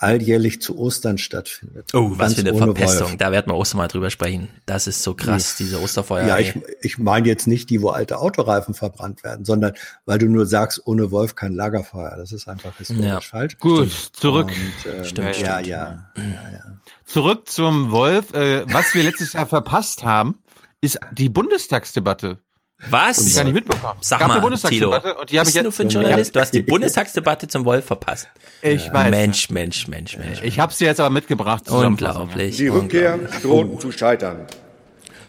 alljährlich 0.00 0.62
zu 0.62 0.78
Ostern 0.78 1.18
stattfindet. 1.18 1.94
Oh, 1.94 2.12
was 2.14 2.34
für 2.34 2.40
eine 2.40 2.54
Verpestung. 2.54 3.08
Wolf. 3.08 3.16
Da 3.18 3.30
werden 3.30 3.52
wir 3.52 3.54
Ostern 3.54 3.78
mal 3.78 3.88
drüber 3.88 4.08
sprechen. 4.08 4.48
Das 4.64 4.86
ist 4.86 5.02
so 5.02 5.14
krass, 5.14 5.58
ja. 5.58 5.64
diese 5.64 5.80
Osterfeuer. 5.80 6.26
Ja, 6.26 6.38
ich, 6.38 6.58
ich 6.80 6.98
meine 6.98 7.28
jetzt 7.28 7.46
nicht 7.46 7.68
die, 7.68 7.82
wo 7.82 7.90
alte 7.90 8.18
Autoreifen 8.18 8.72
verbrannt 8.72 9.22
werden, 9.22 9.44
sondern 9.44 9.74
weil 10.06 10.18
du 10.18 10.26
nur 10.26 10.46
sagst, 10.46 10.80
ohne 10.86 11.10
Wolf 11.10 11.34
kein 11.34 11.52
Lagerfeuer. 11.52 12.16
Das 12.16 12.32
ist 12.32 12.48
einfach 12.48 12.76
historisch 12.78 13.04
ja. 13.04 13.20
falsch. 13.20 13.58
Gut, 13.58 13.92
zurück. 14.14 14.48
Und, 14.48 14.92
ähm, 14.92 15.04
stimmt, 15.04 15.28
ja, 15.28 15.34
stimmt. 15.34 15.48
Ja, 15.48 15.60
ja, 15.60 16.12
ja. 16.16 16.80
Zurück 17.04 17.50
zum 17.50 17.90
Wolf. 17.90 18.32
Äh, 18.32 18.64
was 18.72 18.94
wir 18.94 19.02
letztes 19.02 19.34
Jahr 19.34 19.46
verpasst 19.46 20.02
haben, 20.02 20.38
ist 20.80 20.98
die 21.12 21.28
Bundestagsdebatte. 21.28 22.38
Was? 22.88 23.18
Und 23.18 23.26
ich 23.26 23.34
gar 23.34 23.44
nicht 23.44 23.54
mitbekommen. 23.54 23.98
Sag 24.00 24.26
mal, 24.26 24.40
Tilo, 24.56 24.94
und 24.94 25.30
die 25.30 25.38
was 25.38 25.54
ich 25.54 25.62
du 25.62 25.70
für 25.70 25.82
ein 25.82 25.88
Journalist? 25.88 26.34
Du 26.34 26.40
hast 26.40 26.52
die 26.52 26.62
Bundestagsdebatte 26.62 27.46
zum 27.48 27.64
Wolf 27.64 27.84
verpasst. 27.84 28.28
Ich 28.62 28.86
ja. 28.86 28.94
weiß. 28.94 29.10
Mensch, 29.10 29.50
Mensch, 29.50 29.88
Mensch, 29.88 30.16
Mensch. 30.16 30.40
Ich 30.42 30.58
habe 30.58 30.72
sie 30.72 30.86
jetzt 30.86 31.00
aber 31.00 31.10
mitgebracht. 31.10 31.68
Unglaublich. 31.68 32.56
Die 32.56 32.68
Rückkehr 32.68 33.18
droht 33.42 33.80
zu 33.80 33.92
scheitern. 33.92 34.46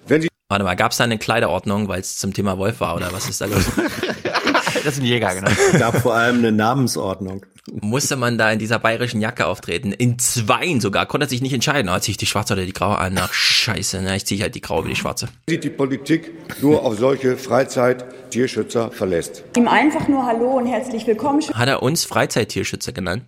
Wenn 0.07 0.21
sie 0.21 0.29
Warte 0.49 0.65
mal, 0.65 0.75
gab 0.75 0.91
es 0.91 0.97
da 0.97 1.05
eine 1.05 1.17
Kleiderordnung, 1.17 1.87
weil 1.87 2.01
es 2.01 2.17
zum 2.17 2.33
Thema 2.33 2.57
Wolf 2.57 2.81
war 2.81 2.95
oder 2.97 3.13
was 3.13 3.29
ist 3.29 3.39
da 3.39 3.45
los? 3.45 3.63
das 4.83 4.93
ist 4.95 4.99
ein 4.99 5.05
Jäger, 5.05 5.33
genau. 5.35 5.49
Es 5.49 5.79
gab 5.79 5.97
vor 5.97 6.13
allem 6.13 6.37
eine 6.39 6.51
Namensordnung. 6.51 7.45
Musste 7.71 8.15
man 8.15 8.37
da 8.37 8.51
in 8.51 8.57
dieser 8.57 8.79
bayerischen 8.79 9.21
Jacke 9.21 9.45
auftreten? 9.45 9.91
In 9.91 10.17
zweien 10.17 10.81
sogar. 10.81 11.05
Konnte 11.05 11.27
sich 11.29 11.41
nicht 11.41 11.53
entscheiden. 11.53 11.89
Oh, 11.89 11.99
ziehe 11.99 12.13
ich 12.13 12.17
die 12.17 12.25
schwarze 12.25 12.53
oder 12.53 12.65
die 12.65 12.73
graue 12.73 12.97
an? 12.97 13.17
Ach, 13.19 13.31
scheiße. 13.31 14.01
Na, 14.03 14.15
ich 14.15 14.25
ziehe 14.25 14.41
halt 14.41 14.55
die 14.55 14.61
graue 14.61 14.85
wie 14.85 14.89
die 14.89 14.95
schwarze. 14.95 15.27
Sieht 15.47 15.63
die 15.63 15.69
Politik 15.69 16.31
nur 16.61 16.83
auf 16.83 16.97
solche 16.97 17.37
Freizeit-Tierschützer 17.37 18.89
verlässt. 18.91 19.43
Ihm 19.55 19.67
einfach 19.67 20.07
nur 20.07 20.25
Hallo 20.25 20.57
und 20.57 20.65
herzlich 20.65 21.05
willkommen. 21.05 21.41
Hat 21.53 21.67
er 21.69 21.83
uns 21.83 22.03
Freizeittierschützer 22.03 22.93
genannt? 22.93 23.25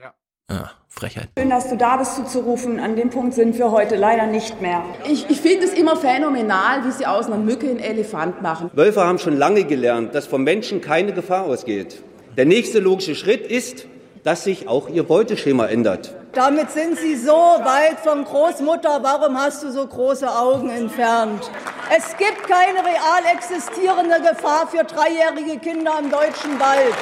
Ja. 0.00 0.14
Ah, 0.48 0.70
Frechheit. 0.94 1.28
Schön, 1.36 1.50
dass 1.50 1.68
du 1.68 1.76
da 1.76 1.96
bist 1.96 2.14
zuzurufen. 2.14 2.78
An 2.78 2.94
dem 2.94 3.10
Punkt 3.10 3.34
sind 3.34 3.58
wir 3.58 3.72
heute 3.72 3.96
leider 3.96 4.26
nicht 4.26 4.60
mehr. 4.60 4.84
Ich, 5.10 5.28
ich 5.28 5.40
finde 5.40 5.66
es 5.66 5.74
immer 5.74 5.96
phänomenal, 5.96 6.84
wie 6.84 6.92
sie 6.92 7.04
aus 7.04 7.26
einer 7.26 7.36
Mücke 7.36 7.68
einen 7.68 7.80
Elefant 7.80 8.42
machen. 8.42 8.70
Wölfe 8.74 9.04
haben 9.04 9.18
schon 9.18 9.36
lange 9.36 9.64
gelernt, 9.64 10.14
dass 10.14 10.26
vom 10.26 10.44
Menschen 10.44 10.80
keine 10.80 11.12
Gefahr 11.12 11.44
ausgeht. 11.44 12.02
Der 12.36 12.44
nächste 12.44 12.78
logische 12.78 13.14
Schritt 13.14 13.46
ist, 13.46 13.86
dass 14.22 14.44
sich 14.44 14.68
auch 14.68 14.88
ihr 14.88 15.02
Beuteschema 15.02 15.66
ändert. 15.66 16.14
Damit 16.32 16.70
sind 16.70 16.98
Sie 16.98 17.14
so 17.16 17.32
weit 17.32 18.00
von 18.02 18.24
Großmutter. 18.24 19.00
Warum 19.02 19.36
hast 19.36 19.62
du 19.62 19.70
so 19.70 19.86
große 19.86 20.28
Augen 20.28 20.70
entfernt? 20.70 21.50
Es 21.96 22.16
gibt 22.16 22.42
keine 22.48 22.78
real 22.78 23.34
existierende 23.34 24.16
Gefahr 24.20 24.66
für 24.66 24.82
dreijährige 24.84 25.58
Kinder 25.58 25.92
im 26.00 26.10
deutschen 26.10 26.58
Wald. 26.58 26.94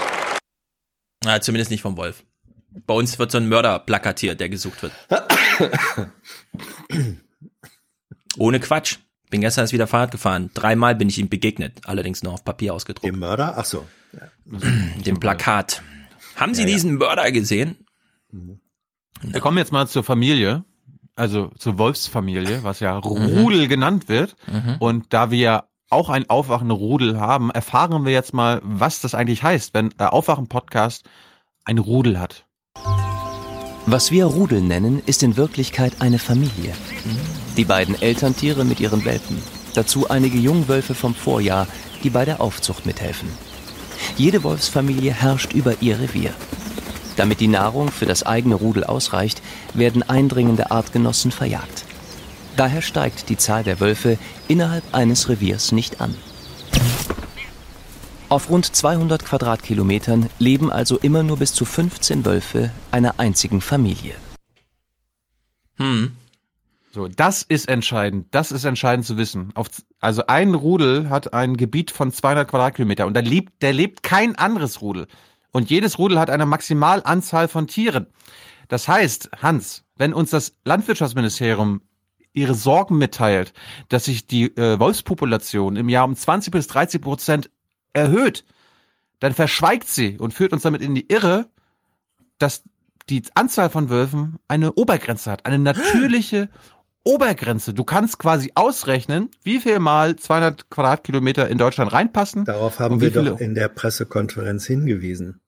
Na, 1.25 1.41
zumindest 1.41 1.71
nicht 1.71 1.83
vom 1.83 1.97
Wolf. 1.97 2.25
Bei 2.87 2.95
uns 2.95 3.19
wird 3.19 3.31
so 3.31 3.39
ein 3.39 3.49
Mörder 3.49 3.79
plakatiert, 3.79 4.41
der 4.41 4.49
gesucht 4.49 4.83
wird. 4.83 4.93
Ohne 8.39 8.61
Quatsch. 8.61 8.99
Bin 9.31 9.41
gestern 9.41 9.63
erst 9.63 9.73
wieder 9.73 9.87
Fahrrad 9.87 10.11
gefahren. 10.11 10.51
Dreimal 10.53 10.95
bin 10.95 11.09
ich 11.09 11.19
ihm 11.19 11.31
begegnet, 11.31 11.81
allerdings 11.87 12.23
nur 12.23 12.35
auf 12.35 12.45
Papier 12.45 12.75
ausgedruckt. 12.75 13.07
Dem 13.07 13.19
Mörder? 13.19 13.55
Ach 13.57 13.65
so. 13.65 13.87
Ja. 14.13 14.29
Dem 15.07 15.21
Plakat. 15.21 15.83
Haben 16.37 16.55
Sie 16.55 16.63
ja, 16.63 16.67
diesen 16.67 16.97
Mörder 16.97 17.31
gesehen? 17.33 17.87
Wir 18.31 19.41
kommen 19.41 19.57
jetzt 19.59 19.73
mal 19.73 19.89
zur 19.89 20.05
Familie, 20.05 20.65
also 21.15 21.51
zur 21.59 21.79
Wolfsfamilie, 21.79 22.63
was 22.63 22.81
ja 22.81 22.97
Rudel 22.99 23.65
mhm. 23.65 23.69
genannt 23.69 24.09
wird. 24.09 24.37
Mhm. 24.47 24.77
Und 24.81 25.13
da 25.15 25.31
wir 25.31 25.65
auch 25.89 26.09
ein 26.09 26.29
aufwachende 26.29 26.75
Rudel 26.75 27.21
haben, 27.21 27.51
erfahren 27.51 28.05
wir 28.05 28.13
jetzt 28.13 28.35
mal, 28.35 28.61
was 28.65 29.01
das 29.01 29.15
eigentlich 29.15 29.43
heißt, 29.43 29.75
wenn 29.75 29.91
der 29.91 30.13
Aufwachen-Podcast 30.13 31.09
ein 31.65 31.79
Rudel 31.79 32.19
hat. 32.19 32.47
Was 33.85 34.11
wir 34.11 34.25
Rudel 34.25 34.63
nennen, 34.63 35.03
ist 35.05 35.23
in 35.23 35.37
Wirklichkeit 35.37 35.95
eine 35.99 36.19
Familie. 36.19 36.73
Die 37.59 37.65
beiden 37.67 38.01
Elterntiere 38.01 38.65
mit 38.65 38.81
ihren 38.81 39.05
Welpen. 39.05 39.37
Dazu 39.75 40.09
einige 40.09 40.39
Jungwölfe 40.39 40.95
vom 40.95 41.15
Vorjahr, 41.15 41.67
die 42.03 42.09
bei 42.09 42.25
der 42.25 42.41
Aufzucht 42.41 42.87
mithelfen. 42.87 43.29
Jede 44.17 44.45
Wolfsfamilie 44.45 45.13
herrscht 45.13 45.53
über 45.53 45.83
ihr 45.83 45.99
Revier. 45.99 46.31
Damit 47.17 47.41
die 47.41 47.49
Nahrung 47.49 47.91
für 47.91 48.07
das 48.07 48.25
eigene 48.25 48.55
Rudel 48.55 48.85
ausreicht, 48.85 49.43
werden 49.75 50.03
eindringende 50.03 50.71
Artgenossen 50.71 51.31
verjagt. 51.31 51.85
Daher 52.57 52.81
steigt 52.81 53.29
die 53.29 53.37
Zahl 53.37 53.65
der 53.65 53.81
Wölfe 53.81 54.17
innerhalb 54.49 54.85
eines 54.95 55.29
Reviers 55.29 55.73
nicht 55.73 56.01
an. 56.01 56.15
Auf 58.33 58.49
rund 58.49 58.65
200 58.65 59.27
Quadratkilometern 59.27 60.31
leben 60.39 60.73
also 60.73 60.97
immer 60.97 61.23
nur 61.23 61.37
bis 61.37 61.53
zu 61.53 61.67
15 61.67 62.25
Wölfe 62.25 62.71
einer 62.91 63.21
einzigen 63.21 63.61
Familie. 63.61 64.15
Hm. 65.77 66.17
So, 66.93 67.09
das 67.09 67.43
ist 67.43 67.69
entscheidend. 67.69 68.29
Das 68.31 68.51
ist 68.51 68.65
entscheidend 68.65 69.05
zu 69.05 69.19
wissen. 69.19 69.51
Auf, 69.55 69.69
also 70.01 70.29
ein 70.29 70.55
Rudel 70.55 71.11
hat 71.11 71.35
ein 71.35 71.59
Gebiet 71.59 71.91
von 71.91 72.11
200 72.11 72.49
Quadratkilometer 72.49 73.07
und 73.07 73.13
da 73.13 73.21
lebt, 73.21 73.61
der 73.61 73.75
lebt 73.75 74.03
kein 74.03 74.35
anderes 74.35 74.81
Rudel. 74.81 75.09
Und 75.51 75.69
jedes 75.69 75.99
Rudel 75.99 76.19
hat 76.19 76.31
eine 76.31 76.47
Maximalanzahl 76.47 77.49
von 77.49 77.67
Tieren. 77.67 78.07
Das 78.67 78.89
heißt, 78.89 79.29
Hans, 79.43 79.85
wenn 79.97 80.15
uns 80.15 80.31
das 80.31 80.55
Landwirtschaftsministerium 80.65 81.83
ihre 82.33 82.55
Sorgen 82.55 82.97
mitteilt, 82.97 83.53
dass 83.91 84.07
sich 84.07 84.27
die 84.27 84.57
äh, 84.57 84.81
Wolfspopulation 84.81 85.77
im 85.77 85.91
Jahr 85.91 86.07
um 86.07 86.17
20 86.17 86.51
bis 86.51 86.67
30 86.69 87.03
Prozent 87.03 87.51
erhöht, 87.93 88.45
dann 89.21 89.35
verschweigt 89.35 89.89
sie 89.89 90.19
und 90.19 90.35
führt 90.35 90.53
uns 90.53 90.63
damit 90.63 90.83
in 90.83 90.95
die 90.95 91.09
Irre, 91.09 91.47
dass 92.39 92.63
die 93.09 93.23
Anzahl 93.35 93.71
von 93.71 93.91
Wölfen 93.91 94.39
eine 94.49 94.73
Obergrenze 94.73 95.31
hat, 95.31 95.47
eine 95.47 95.59
natürliche 95.59 96.49
Obergrenze. 97.05 97.75
Du 97.75 97.85
kannst 97.85 98.19
quasi 98.19 98.53
ausrechnen, 98.55 99.31
wie 99.43 99.61
viel 99.61 99.79
mal 99.79 100.17
200 100.17 100.71
Quadratkilometer 100.71 101.49
in 101.49 101.59
Deutschland 101.59 101.93
reinpassen. 101.93 102.45
Darauf 102.45 102.79
haben 102.79 103.01
wir 103.01 103.11
doch 103.11 103.41
in 103.41 103.55
der 103.55 103.69
Pressekonferenz 103.69 104.67
hingewiesen. 104.67 105.41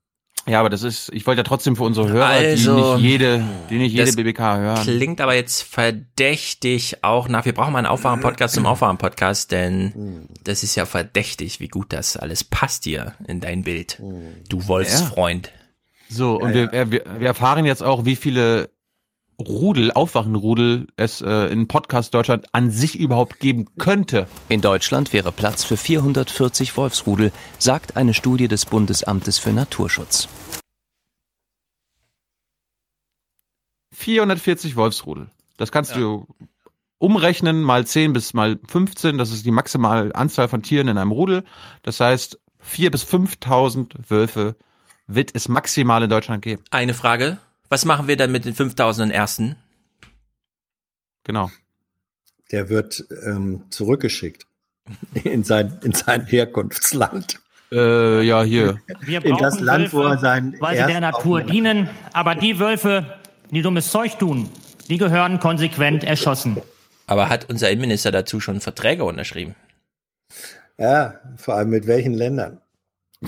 Ja, 0.47 0.61
aber 0.61 0.69
das 0.69 0.83
ist, 0.83 1.11
ich 1.15 1.27
wollte 1.27 1.41
ja 1.41 1.45
trotzdem 1.45 1.75
für 1.75 1.85
unsere 1.85 2.09
Hörer, 2.09 2.27
Also, 2.27 2.77
die 2.77 3.03
nicht 3.03 3.11
jede, 3.11 3.45
die 3.71 3.79
nicht 3.79 3.93
jede 3.93 4.05
das 4.05 4.17
BBK 4.17 4.39
hören. 4.41 4.83
Klingt 4.83 5.21
aber 5.21 5.35
jetzt 5.35 5.63
verdächtig 5.63 6.99
auch 7.03 7.29
nach, 7.29 7.47
wir 7.47 7.55
brauchen 7.55 7.73
mal 7.73 7.79
einen 7.79 7.87
Aufwachen-Podcast 7.87 8.55
zum 8.55 8.67
Aufwachen-Podcast, 8.67 9.53
denn 9.53 10.29
das 10.45 10.63
ist 10.63 10.75
ja 10.75 10.85
verdächtig, 10.85 11.61
wie 11.61 11.69
gut 11.69 11.93
das 11.93 12.17
alles 12.17 12.45
passt 12.45 12.85
hier 12.85 13.15
in 13.27 13.41
dein 13.41 13.63
Bild. 13.63 14.01
Du 14.49 14.69
Wolfsfreund. 14.69 15.51
So, 16.11 16.37
und 16.39 16.53
Wir, 16.53 16.71
wir, 16.73 16.91
wir 16.91 17.27
erfahren 17.27 17.65
jetzt 17.65 17.83
auch, 17.83 18.05
wie 18.05 18.17
viele 18.17 18.69
Rudel, 19.39 19.93
Aufwachenrudel 19.93 20.87
es 20.97 21.21
äh, 21.21 21.47
in 21.47 21.69
Podcast 21.69 22.15
Deutschland 22.15 22.47
an 22.53 22.71
sich 22.71 22.99
überhaupt 22.99 23.41
geben 23.41 23.67
könnte. 23.79 24.27
In 24.49 24.61
Deutschland 24.61 25.13
wäre 25.13 25.33
Platz 25.33 25.65
für 25.65 25.77
440 25.77 26.77
Wolfsrudel, 26.77 27.33
sagt 27.59 27.97
eine 27.97 28.15
Studie 28.15 28.49
des 28.49 28.67
Bundesamtes 28.67 29.39
für 29.39 29.53
Naturschutz. 29.53 30.29
440 33.93 34.77
Wolfsrudel. 34.77 35.29
Das 35.57 35.73
kannst 35.73 35.97
du 35.97 36.27
umrechnen 36.99 37.63
mal 37.63 37.87
10 37.87 38.13
bis 38.13 38.35
mal 38.35 38.59
15. 38.69 39.19
Das 39.19 39.31
ist 39.31 39.47
die 39.47 39.51
maximale 39.51 40.15
Anzahl 40.15 40.49
von 40.49 40.63
Tieren 40.63 40.89
in 40.89 40.99
einem 40.99 41.13
Rudel. 41.13 41.45
Das 41.83 42.01
heißt, 42.01 42.39
4 42.61 42.91
bis 42.91 43.05
5.000 43.05 44.09
Wölfe 44.09 44.57
wird 45.07 45.31
es 45.35 45.49
maximal 45.49 46.03
in 46.03 46.11
Deutschland 46.11 46.43
geben. 46.43 46.63
Eine 46.71 46.95
Frage. 46.95 47.39
Was 47.75 47.85
machen 47.85 48.07
wir 48.07 48.17
dann 48.17 48.31
mit 48.31 48.45
den 48.45 48.55
5000 48.55 49.13
ersten? 49.13 49.57
Genau. 51.25 51.51
Der 52.53 52.69
wird 52.69 53.05
ähm, 53.27 53.65
zurückgeschickt 53.71 54.47
in 55.25 55.43
sein, 55.43 55.81
in 55.83 55.93
sein 55.93 56.25
Herkunftsland. 56.25 57.41
Äh, 57.73 58.23
ja, 58.23 58.45
hier. 58.45 58.81
Wir 59.01 59.25
In 59.25 59.39
das 59.39 59.59
Land, 59.59 59.93
wo 59.93 60.03
er 60.03 60.11
Wölfe, 60.11 60.21
seinen 60.21 60.61
weil 60.61 60.77
sie 60.77 60.87
der 60.87 61.01
Natur 61.01 61.43
dienen. 61.43 61.91
Aber 62.13 62.37
die 62.37 62.61
Wölfe, 62.61 63.19
die 63.51 63.63
dummes 63.63 63.91
Zeug 63.91 64.21
tun, 64.21 64.49
die 64.89 64.99
gehören 64.99 65.41
konsequent 65.41 66.05
erschossen. 66.05 66.59
Aber 67.09 67.29
hat 67.29 67.51
unser 67.51 67.73
Innenminister 67.73 68.13
dazu 68.13 68.39
schon 68.39 68.61
Verträge 68.61 69.03
unterschrieben? 69.03 69.57
Ja, 70.79 71.15
vor 71.37 71.57
allem 71.57 71.71
mit 71.71 71.89
welchen 71.89 72.15
Ländern? 72.15 72.61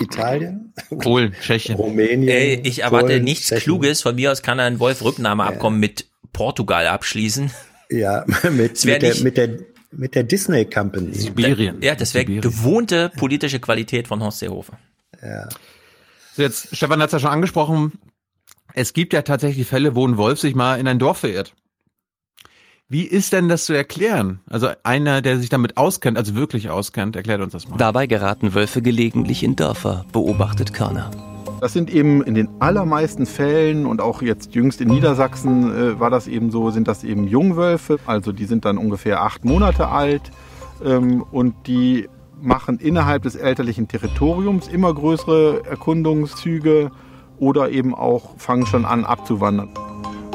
Italien? 0.00 0.72
Polen, 0.98 1.34
Tschechien. 1.40 1.76
Rumänien. 1.76 2.28
Ey, 2.28 2.60
ich 2.64 2.82
erwarte 2.82 3.06
Polen, 3.06 3.24
nichts 3.24 3.48
Tschechien. 3.48 3.62
Kluges. 3.62 4.02
Von 4.02 4.14
mir 4.16 4.32
aus 4.32 4.42
kann 4.42 4.58
er 4.58 4.66
ein 4.66 4.78
Wolf-Rücknahmeabkommen 4.78 5.78
mit 5.78 6.06
Portugal 6.32 6.86
abschließen. 6.86 7.50
Ja, 7.90 8.24
mit, 8.50 8.84
mit, 8.84 9.02
der, 9.02 9.16
mit, 9.22 9.36
der, 9.36 9.58
mit 9.92 10.14
der 10.14 10.24
Disney 10.24 10.64
Company. 10.64 11.14
Sibirien. 11.14 11.80
Ja, 11.82 11.94
das 11.94 12.14
wäre 12.14 12.24
gewohnte 12.24 13.10
politische 13.16 13.60
Qualität 13.60 14.08
von 14.08 14.22
Horst 14.22 14.40
Seehofer. 14.40 14.78
Ja. 15.22 15.48
So 16.34 16.42
jetzt, 16.42 16.76
Stefan 16.76 17.00
hat 17.00 17.08
es 17.08 17.12
ja 17.12 17.20
schon 17.20 17.30
angesprochen, 17.30 17.92
es 18.74 18.92
gibt 18.92 19.14
ja 19.14 19.22
tatsächlich 19.22 19.66
Fälle, 19.66 19.94
wo 19.94 20.06
ein 20.06 20.18
Wolf 20.18 20.38
sich 20.38 20.54
mal 20.54 20.78
in 20.78 20.86
ein 20.86 20.98
Dorf 20.98 21.18
verirrt. 21.18 21.54
Wie 22.88 23.02
ist 23.02 23.32
denn 23.32 23.48
das 23.48 23.64
zu 23.64 23.72
erklären? 23.72 24.38
Also 24.48 24.68
einer, 24.84 25.20
der 25.20 25.40
sich 25.40 25.48
damit 25.48 25.76
auskennt, 25.76 26.16
also 26.16 26.36
wirklich 26.36 26.70
auskennt, 26.70 27.16
erklärt 27.16 27.40
uns 27.40 27.52
das 27.52 27.68
mal. 27.68 27.76
Dabei 27.78 28.06
geraten 28.06 28.54
Wölfe 28.54 28.80
gelegentlich 28.80 29.42
in 29.42 29.56
Dörfer, 29.56 30.04
beobachtet 30.12 30.72
Körner. 30.72 31.10
Das 31.60 31.72
sind 31.72 31.92
eben 31.92 32.22
in 32.22 32.36
den 32.36 32.48
allermeisten 32.60 33.26
Fällen 33.26 33.86
und 33.86 34.00
auch 34.00 34.22
jetzt 34.22 34.54
jüngst 34.54 34.80
in 34.80 34.86
Niedersachsen 34.86 35.76
äh, 35.76 35.98
war 35.98 36.10
das 36.10 36.28
eben 36.28 36.52
so, 36.52 36.70
sind 36.70 36.86
das 36.86 37.02
eben 37.02 37.26
Jungwölfe. 37.26 37.98
Also 38.06 38.30
die 38.30 38.44
sind 38.44 38.64
dann 38.64 38.78
ungefähr 38.78 39.20
acht 39.20 39.44
Monate 39.44 39.88
alt 39.88 40.30
ähm, 40.84 41.24
und 41.32 41.54
die 41.66 42.08
machen 42.40 42.78
innerhalb 42.78 43.24
des 43.24 43.34
elterlichen 43.34 43.88
Territoriums 43.88 44.68
immer 44.68 44.94
größere 44.94 45.64
Erkundungszüge 45.68 46.92
oder 47.38 47.68
eben 47.68 47.96
auch 47.96 48.38
fangen 48.38 48.64
schon 48.64 48.84
an 48.84 49.04
abzuwandern. 49.04 49.70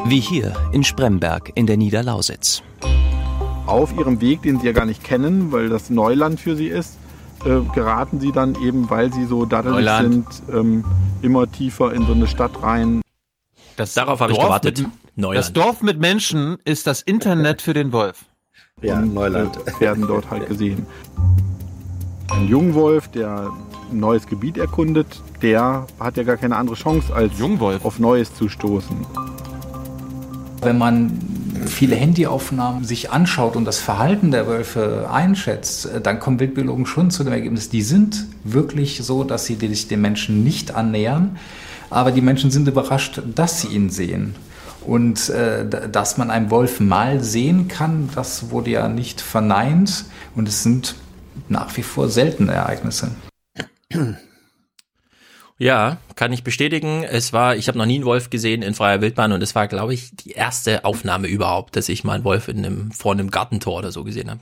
Wie 0.06 0.20
hier 0.20 0.54
in 0.72 0.84
Spremberg 0.84 1.52
in 1.56 1.68
der 1.68 1.78
Niederlausitz. 1.78 2.64
Auf 3.68 3.96
ihrem 3.98 4.20
Weg, 4.20 4.42
den 4.42 4.60
sie 4.60 4.66
ja 4.66 4.72
gar 4.74 4.86
nicht 4.86 5.04
kennen, 5.04 5.52
weil 5.52 5.70
das 5.70 5.90
Neuland 5.90 6.40
für 6.40 6.56
sie 6.56 6.68
ist, 6.68 6.98
äh, 7.46 7.60
geraten 7.74 8.20
sie 8.20 8.32
dann 8.32 8.56
eben, 8.62 8.90
weil 8.90 9.14
sie 9.14 9.26
so 9.26 9.46
daddelig 9.46 9.86
Neuland. 9.86 10.34
sind, 10.34 10.56
ähm, 10.56 10.86
immer 11.22 11.50
tiefer 11.52 11.94
in 11.94 12.06
so 12.06 12.14
eine 12.14 12.28
Stadt 12.28 12.62
rein. 12.64 13.02
Das 13.78 13.94
Darauf 13.94 14.20
habe 14.20 14.32
ich 14.32 14.38
Dorf 14.38 14.48
gewartet. 14.48 14.80
Mit, 14.80 14.90
Neuland. 15.16 15.38
das 15.38 15.54
Dorf 15.54 15.82
mit 15.82 16.00
Menschen 16.00 16.58
ist 16.66 16.88
das 16.88 17.02
Internet 17.02 17.62
für 17.62 17.74
den 17.74 17.92
Wolf. 17.94 18.26
Ja, 18.82 18.98
und, 18.98 19.14
Neuland. 19.14 19.58
Äh, 19.68 19.80
werden 19.80 20.08
dort 20.08 20.30
halt 20.32 20.48
gesehen. 20.48 20.86
Ein 22.32 22.48
Jungwolf, 22.48 23.08
der 23.10 23.52
ein 23.92 24.00
neues 24.00 24.26
Gebiet 24.26 24.58
erkundet, 24.58 25.22
der 25.42 25.86
hat 26.00 26.18
ja 26.18 26.24
gar 26.24 26.38
keine 26.38 26.58
andere 26.58 26.76
Chance, 26.76 27.14
als 27.14 27.38
Jungwolf. 27.38 27.86
auf 27.86 28.00
Neues 28.00 28.34
zu 28.34 28.50
stoßen. 28.50 29.06
Wenn 30.62 30.78
man 30.78 31.20
viele 31.66 31.96
Handyaufnahmen 31.96 32.84
sich 32.84 33.12
anschaut 33.12 33.56
und 33.56 33.66
das 33.66 33.80
Verhalten 33.80 34.30
der 34.30 34.46
Wölfe 34.48 35.10
einschätzt, 35.12 35.88
äh, 35.88 36.02
dann 36.02 36.20
kommen 36.20 36.40
Wildbiologen 36.40 36.86
schon 36.86 37.10
zu 37.10 37.24
dem 37.24 37.34
Ergebnis, 37.34 37.70
die 37.70 37.82
sind 37.82 38.26
wirklich 38.44 39.02
so, 39.04 39.24
dass 39.24 39.46
sie 39.46 39.56
sich 39.56 39.88
den 39.88 40.02
Menschen 40.02 40.44
nicht 40.44 40.76
annähern, 40.76 41.38
aber 41.90 42.12
die 42.12 42.22
Menschen 42.22 42.52
sind 42.52 42.68
überrascht, 42.68 43.22
dass 43.36 43.62
sie 43.62 43.68
ihn 43.68 43.90
sehen. 43.90 44.36
Und 44.86 45.30
äh, 45.30 45.68
dass 45.68 46.18
man 46.18 46.32
einen 46.32 46.50
Wolf 46.50 46.80
mal 46.80 47.24
sehen 47.24 47.68
kann, 47.68 48.10
das 48.16 48.50
wurde 48.50 48.72
ja 48.72 48.88
nicht 48.88 49.22
verneint 49.22 50.06
und 50.36 50.48
es 50.48 50.64
sind 50.64 50.96
nach 51.50 51.76
wie 51.78 51.84
vor 51.84 52.10
seltene 52.10 52.54
Ereignisse. 52.54 53.12
Ja, 55.62 55.98
kann 56.16 56.34
ich 56.34 56.44
bestätigen. 56.44 57.04
Es 57.04 57.34
war, 57.34 57.56
ich 57.56 57.68
habe 57.68 57.78
noch 57.78 57.86
nie 57.86 57.94
einen 57.94 58.06
Wolf 58.06 58.32
gesehen 58.32 58.64
in 58.64 58.74
freier 58.74 59.00
Wildbahn 59.00 59.32
und 59.32 59.44
es 59.44 59.54
war, 59.54 59.68
glaube 59.68 59.94
ich, 59.94 60.10
die 60.16 60.32
erste 60.32 60.86
Aufnahme 60.86 61.28
überhaupt, 61.28 61.76
dass 61.76 61.88
ich 61.88 62.04
mal 62.04 62.14
einen 62.14 62.24
Wolf 62.24 62.48
in 62.48 62.66
einem, 62.66 62.92
vor 62.92 63.12
einem 63.12 63.30
Gartentor 63.30 63.78
oder 63.78 63.92
so 63.92 64.04
gesehen 64.04 64.32
habe. 64.32 64.40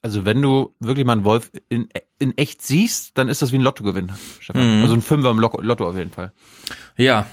Also 0.00 0.24
wenn 0.24 0.40
du 0.40 0.74
wirklich 0.80 1.04
mal 1.04 1.12
einen 1.12 1.24
Wolf 1.24 1.50
in, 1.68 1.90
in 2.18 2.34
echt 2.38 2.62
siehst, 2.62 3.18
dann 3.18 3.28
ist 3.28 3.42
das 3.42 3.52
wie 3.52 3.56
ein 3.56 3.60
Lottogewinn, 3.60 4.10
Stefan. 4.40 4.78
Mhm. 4.78 4.82
Also 4.84 4.94
ein 4.94 5.02
Fünfer 5.02 5.30
im 5.32 5.38
Lotto, 5.38 5.60
Lotto 5.60 5.86
auf 5.86 5.98
jeden 5.98 6.12
Fall. 6.12 6.32
Ja. 6.96 7.26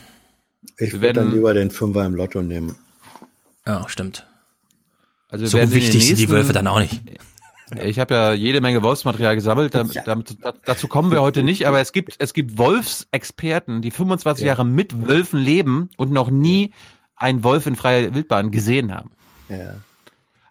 Ich 0.77 0.91
Wir 0.91 0.99
würde 0.99 1.21
dann 1.21 1.31
lieber 1.31 1.53
den 1.53 1.71
Fünfer 1.71 2.03
im 2.03 2.15
Lotto 2.15 2.41
nehmen. 2.41 2.75
Ja, 3.65 3.87
stimmt. 3.87 4.27
Also 5.29 5.45
So 5.45 5.71
wichtig 5.71 6.05
sind 6.05 6.19
die 6.19 6.27
Wölfe 6.27 6.51
dann 6.51 6.67
auch 6.67 6.79
nicht. 6.79 7.01
Ich 7.83 7.99
habe 7.99 8.13
ja 8.13 8.33
jede 8.33 8.61
Menge 8.61 8.83
Wolfsmaterial 8.83 9.35
gesammelt. 9.35 9.73
Damit, 9.73 10.01
damit, 10.05 10.37
dazu 10.65 10.87
kommen 10.87 11.11
wir 11.11 11.21
heute 11.21 11.41
nicht. 11.41 11.67
Aber 11.67 11.79
es 11.79 11.91
gibt 11.93 12.15
es 12.19 12.33
gibt 12.33 12.57
Wolfsexperten, 12.57 13.81
die 13.81 13.91
25 13.91 14.45
Jahre 14.45 14.65
mit 14.65 15.07
Wölfen 15.07 15.39
leben 15.39 15.89
und 15.97 16.11
noch 16.11 16.29
nie 16.29 16.73
einen 17.15 17.43
Wolf 17.43 17.65
in 17.65 17.75
freier 17.75 18.13
Wildbahn 18.13 18.51
gesehen 18.51 18.93
haben. 18.93 19.11
Ja. 19.49 19.75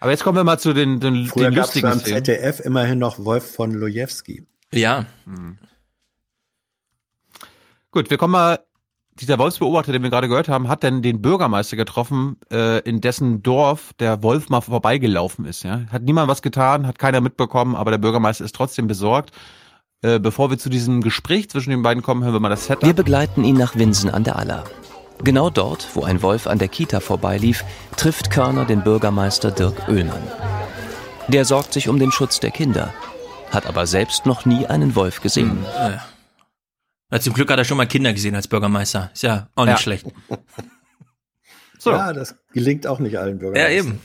Aber 0.00 0.10
jetzt 0.10 0.24
kommen 0.24 0.36
wir 0.36 0.44
mal 0.44 0.58
zu 0.58 0.72
den, 0.72 1.00
den, 1.00 1.26
Früher 1.26 1.50
den 1.50 1.54
gab 1.54 1.66
es 1.66 1.74
lustigen 1.74 1.88
beim. 1.88 2.00
ZDF 2.00 2.60
immerhin 2.60 2.98
noch 2.98 3.24
Wolf 3.24 3.54
von 3.54 3.72
Lojewski. 3.72 4.46
Ja. 4.72 5.06
Gut, 7.90 8.10
wir 8.10 8.18
kommen 8.18 8.32
mal. 8.32 8.58
Dieser 9.20 9.38
Wolfsbeobachter, 9.38 9.92
den 9.92 10.02
wir 10.02 10.10
gerade 10.10 10.28
gehört 10.28 10.48
haben, 10.48 10.68
hat 10.68 10.82
denn 10.82 11.00
den 11.00 11.22
Bürgermeister 11.22 11.76
getroffen, 11.76 12.36
äh, 12.50 12.80
in 12.80 13.00
dessen 13.00 13.44
Dorf 13.44 13.92
der 14.00 14.24
Wolf 14.24 14.48
mal 14.48 14.60
vorbeigelaufen 14.60 15.44
ist. 15.44 15.62
Ja? 15.62 15.82
Hat 15.92 16.02
niemand 16.02 16.28
was 16.28 16.42
getan, 16.42 16.86
hat 16.86 16.98
keiner 16.98 17.20
mitbekommen, 17.20 17.76
aber 17.76 17.92
der 17.92 17.98
Bürgermeister 17.98 18.44
ist 18.44 18.56
trotzdem 18.56 18.88
besorgt. 18.88 19.30
Äh, 20.02 20.18
bevor 20.18 20.50
wir 20.50 20.58
zu 20.58 20.68
diesem 20.68 21.00
Gespräch 21.00 21.48
zwischen 21.48 21.70
den 21.70 21.82
beiden 21.82 22.02
kommen, 22.02 22.24
hören 22.24 22.32
wir 22.32 22.40
mal 22.40 22.48
das 22.48 22.66
Setup. 22.66 22.84
Wir 22.84 22.92
begleiten 22.92 23.44
ihn 23.44 23.56
nach 23.56 23.76
Winsen 23.76 24.10
an 24.10 24.24
der 24.24 24.36
Aller. 24.36 24.64
Genau 25.22 25.48
dort, 25.48 25.86
wo 25.94 26.02
ein 26.02 26.20
Wolf 26.20 26.48
an 26.48 26.58
der 26.58 26.68
Kita 26.68 26.98
vorbeilief, 26.98 27.64
trifft 27.96 28.32
Körner 28.32 28.64
den 28.64 28.82
Bürgermeister 28.82 29.52
Dirk 29.52 29.88
Oehlmann. 29.88 30.22
Der 31.28 31.44
sorgt 31.44 31.72
sich 31.72 31.88
um 31.88 32.00
den 32.00 32.10
Schutz 32.10 32.40
der 32.40 32.50
Kinder, 32.50 32.92
hat 33.52 33.66
aber 33.66 33.86
selbst 33.86 34.26
noch 34.26 34.44
nie 34.44 34.66
einen 34.66 34.96
Wolf 34.96 35.22
gesehen. 35.22 35.64
Ja. 35.78 36.02
Ja, 37.14 37.20
zum 37.20 37.32
Glück 37.32 37.48
hat 37.48 37.58
er 37.58 37.64
schon 37.64 37.76
mal 37.76 37.86
Kinder 37.86 38.12
gesehen 38.12 38.34
als 38.34 38.48
Bürgermeister. 38.48 39.10
Ist 39.14 39.22
ja 39.22 39.46
auch 39.54 39.66
nicht 39.66 39.74
Ja. 39.74 39.78
schlecht. 39.78 40.06
So. 41.78 41.90
Ja, 41.90 42.14
das 42.14 42.34
gelingt 42.54 42.86
auch 42.86 42.98
nicht 42.98 43.18
allen 43.18 43.38
Bürgern. 43.38 43.60
Ja, 43.60 43.68
eben. 43.68 44.00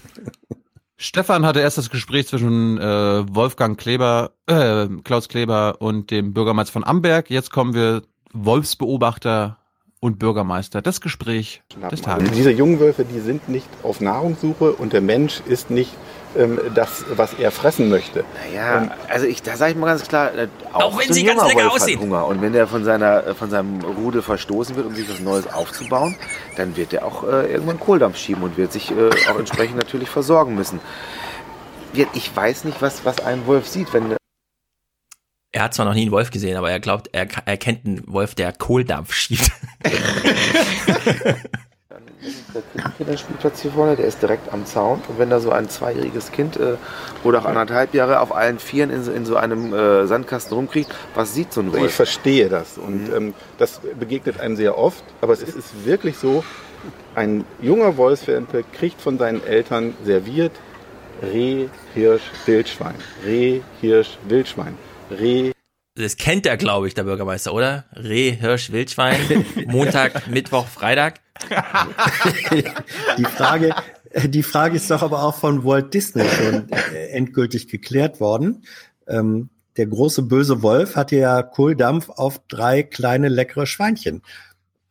Stefan 0.98 1.46
hatte 1.46 1.62
erst 1.62 1.78
das 1.78 1.90
Gespräch 1.90 2.28
zwischen 2.28 2.78
äh, 2.78 3.24
Wolfgang 3.34 3.80
Kleber, 3.80 4.32
äh, 4.48 4.88
Klaus 5.06 5.30
Kleber 5.30 5.78
und 5.80 6.12
dem 6.12 6.34
Bürgermeister 6.34 6.74
von 6.74 6.84
Amberg. 6.84 7.30
Jetzt 7.30 7.52
kommen 7.52 7.74
wir 7.74 8.02
Wolfsbeobachter 8.34 9.60
und 10.02 10.20
Bürgermeister. 10.20 10.82
Das 10.82 11.00
Gespräch 11.00 11.64
des 11.90 12.02
Tages. 12.02 12.32
Diese 12.32 12.52
jungen 12.52 12.82
Wölfe, 12.82 13.06
die 13.06 13.22
sind 13.22 13.48
nicht 13.48 13.70
auf 13.82 14.02
Nahrungssuche 14.02 14.74
und 14.74 14.92
der 14.92 15.02
Mensch 15.02 15.40
ist 15.46 15.70
nicht 15.70 15.94
ähm, 16.38 16.60
das, 16.76 17.06
was 17.10 17.34
er 17.34 17.52
fressen 17.52 17.90
möchte. 17.90 18.24
Ja, 18.54 18.92
also 19.08 19.26
ich, 19.26 19.42
da 19.42 19.56
sage 19.58 19.72
ich 19.72 19.78
mal 19.78 19.88
ganz 19.88 20.08
klar, 20.08 20.34
äh, 20.36 20.48
auch, 20.74 20.82
Auch 20.82 21.00
wenn 21.00 21.08
so 21.08 21.14
sie 21.14 21.24
ganz 21.24 21.42
lecker 21.44 21.64
Wolf 21.64 21.74
aussehen. 21.74 21.98
hat 21.98 22.06
Hunger. 22.06 22.28
Und 22.28 22.42
wenn 22.42 22.54
der 22.54 22.68
von, 22.68 22.84
seiner, 22.84 23.26
äh, 23.28 23.34
von 23.34 23.50
seinem 23.50 23.82
Rudel 23.82 24.22
verstoßen 24.22 24.76
wird, 24.76 24.86
um 24.86 24.96
sich 24.96 25.10
was 25.10 25.20
Neues 25.20 25.52
aufzubauen, 25.52 26.16
dann 26.56 26.76
wird 26.78 26.94
er 26.94 27.06
auch 27.06 27.24
äh, 27.24 27.52
irgendwann 27.52 27.80
Kohldampf 27.80 28.18
schieben 28.18 28.44
und 28.44 28.58
wird 28.58 28.72
sich 28.72 28.92
äh, 28.92 29.10
auch 29.30 29.40
entsprechend 29.40 29.78
natürlich 29.78 30.10
versorgen 30.10 30.56
müssen. 30.56 30.80
Ich 32.14 32.36
weiß 32.36 32.66
nicht, 32.66 32.82
was, 32.82 33.04
was 33.04 33.20
ein 33.26 33.48
Wolf 33.48 33.68
sieht, 33.68 33.92
wenn 33.94 34.16
Er 35.52 35.64
hat 35.64 35.74
zwar 35.74 35.86
noch 35.86 35.96
nie 35.96 36.04
einen 36.04 36.12
Wolf 36.12 36.30
gesehen, 36.30 36.56
aber 36.56 36.70
er 36.70 36.80
glaubt, 36.80 37.10
er, 37.14 37.28
er 37.46 37.58
kennt 37.58 37.86
einen 37.86 38.04
Wolf, 38.06 38.36
der 38.36 38.54
Kohldampf 38.54 39.14
schiebt. 39.14 39.52
der 42.54 42.92
Kinderspielplatz 42.98 43.62
hier 43.62 43.72
vorne, 43.72 43.96
der 43.96 44.06
ist 44.06 44.22
direkt 44.22 44.52
am 44.52 44.66
Zaun. 44.66 45.02
Und 45.08 45.20
wenn 45.20 45.30
da 45.30 45.40
so 45.40 45.52
ein 45.52 45.70
zweijähriges 45.70 46.32
Kind 46.32 46.58
äh, 46.58 46.76
oder 47.24 47.40
auch 47.40 47.46
anderthalb 47.46 47.94
Jahre 47.94 48.20
auf 48.20 48.36
allen 48.36 48.60
Vieren 48.60 48.90
in 48.90 49.04
so, 49.04 49.12
in 49.12 49.26
so 49.26 49.36
einem 49.36 49.74
äh, 49.74 50.08
Sandkasten 50.08 50.56
rumkriegt, 50.56 50.94
was 51.16 51.34
sieht 51.34 51.54
so 51.54 51.62
ein 51.62 51.72
Wolf? 51.72 51.86
ich 51.86 51.94
verstehe 51.94 52.50
das 52.50 52.78
und 52.78 53.10
ähm, 53.16 53.34
das 53.58 53.82
begegnet 54.00 54.40
einem 54.40 54.56
sehr 54.56 54.78
oft, 54.78 55.04
aber 55.22 55.34
es 55.34 55.42
ist 55.42 55.86
wirklich 55.86 56.18
so, 56.18 56.44
ein 57.16 57.44
junger 57.62 57.98
Wolfswelpe 57.98 58.64
kriegt 58.74 59.02
von 59.02 59.18
seinen 59.18 59.46
Eltern 59.46 59.96
serviert 60.04 60.54
Reh, 61.22 61.68
Hirsch, 61.94 62.24
Wildschwein. 62.46 62.96
Reh, 63.26 63.60
Hirsch, 63.82 64.18
Wildschwein. 64.30 64.78
Reh, 65.12 65.52
Das 66.00 66.16
kennt 66.16 66.46
er, 66.46 66.56
glaube 66.56 66.88
ich, 66.88 66.94
der 66.94 67.04
Bürgermeister, 67.04 67.54
oder? 67.54 67.84
Reh, 67.94 68.32
Hirsch, 68.32 68.72
Wildschwein, 68.72 69.46
Montag, 69.68 70.28
Mittwoch, 70.32 70.66
Freitag. 70.66 71.20
Die 73.18 73.26
Frage, 73.26 73.76
die 74.26 74.44
Frage 74.44 74.78
ist 74.78 74.90
doch 74.90 75.02
aber 75.02 75.24
auch 75.24 75.36
von 75.36 75.66
Walt 75.66 75.94
Disney 75.94 76.24
schon 76.24 76.72
äh, 76.72 77.10
endgültig 77.10 77.68
geklärt 77.68 78.22
worden. 78.22 78.64
Ähm, 79.08 79.50
der 79.76 79.88
große 79.88 80.22
böse 80.22 80.62
Wolf 80.62 80.96
hatte 80.96 81.18
ja 81.18 81.44
Kohldampf 81.44 82.08
auf 82.08 82.40
drei 82.48 82.82
kleine 82.82 83.28
leckere 83.28 83.66
Schweinchen. 83.66 84.22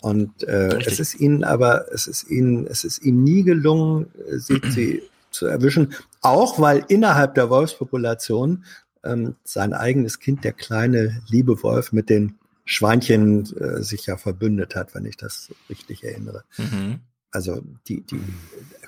Und 0.03 0.43
äh, 0.43 0.57
Richtig. 0.57 0.93
es 0.93 1.01
ist 1.01 1.15
ihnen 1.21 1.43
aber, 1.43 1.87
es 1.91 2.07
ist 2.07 2.29
ihnen, 2.29 2.67
es 2.67 2.85
ist 2.85 3.03
ihnen 3.03 3.25
nie 3.25 3.45
gelungen, 3.45 4.13
äh, 4.31 4.37
sie, 4.37 4.61
sie 4.69 5.03
zu 5.31 5.47
erwischen. 5.47 5.95
Auch 6.21 6.61
weil 6.61 6.85
innerhalb 6.89 7.35
der 7.35 7.49
Wolfspopulation 7.49 8.65
ähm, 9.05 9.37
sein 9.45 9.73
eigenes 9.73 10.19
Kind, 10.19 10.45
der 10.45 10.53
kleine 10.53 11.23
liebe 11.29 11.63
Wolf, 11.63 11.93
mit 11.93 12.11
den 12.11 12.39
Schweinchen 12.65 13.45
äh, 13.57 13.83
sich 13.83 14.07
ja 14.07 14.17
verbündet 14.17 14.75
hat, 14.75 14.95
wenn 14.95 15.07
ich 15.07 15.17
das 15.17 15.51
richtig 15.71 16.05
erinnere. 16.05 16.45
Mhm. 16.59 17.01
Also 17.31 17.63
die, 17.89 18.03
die 18.03 18.21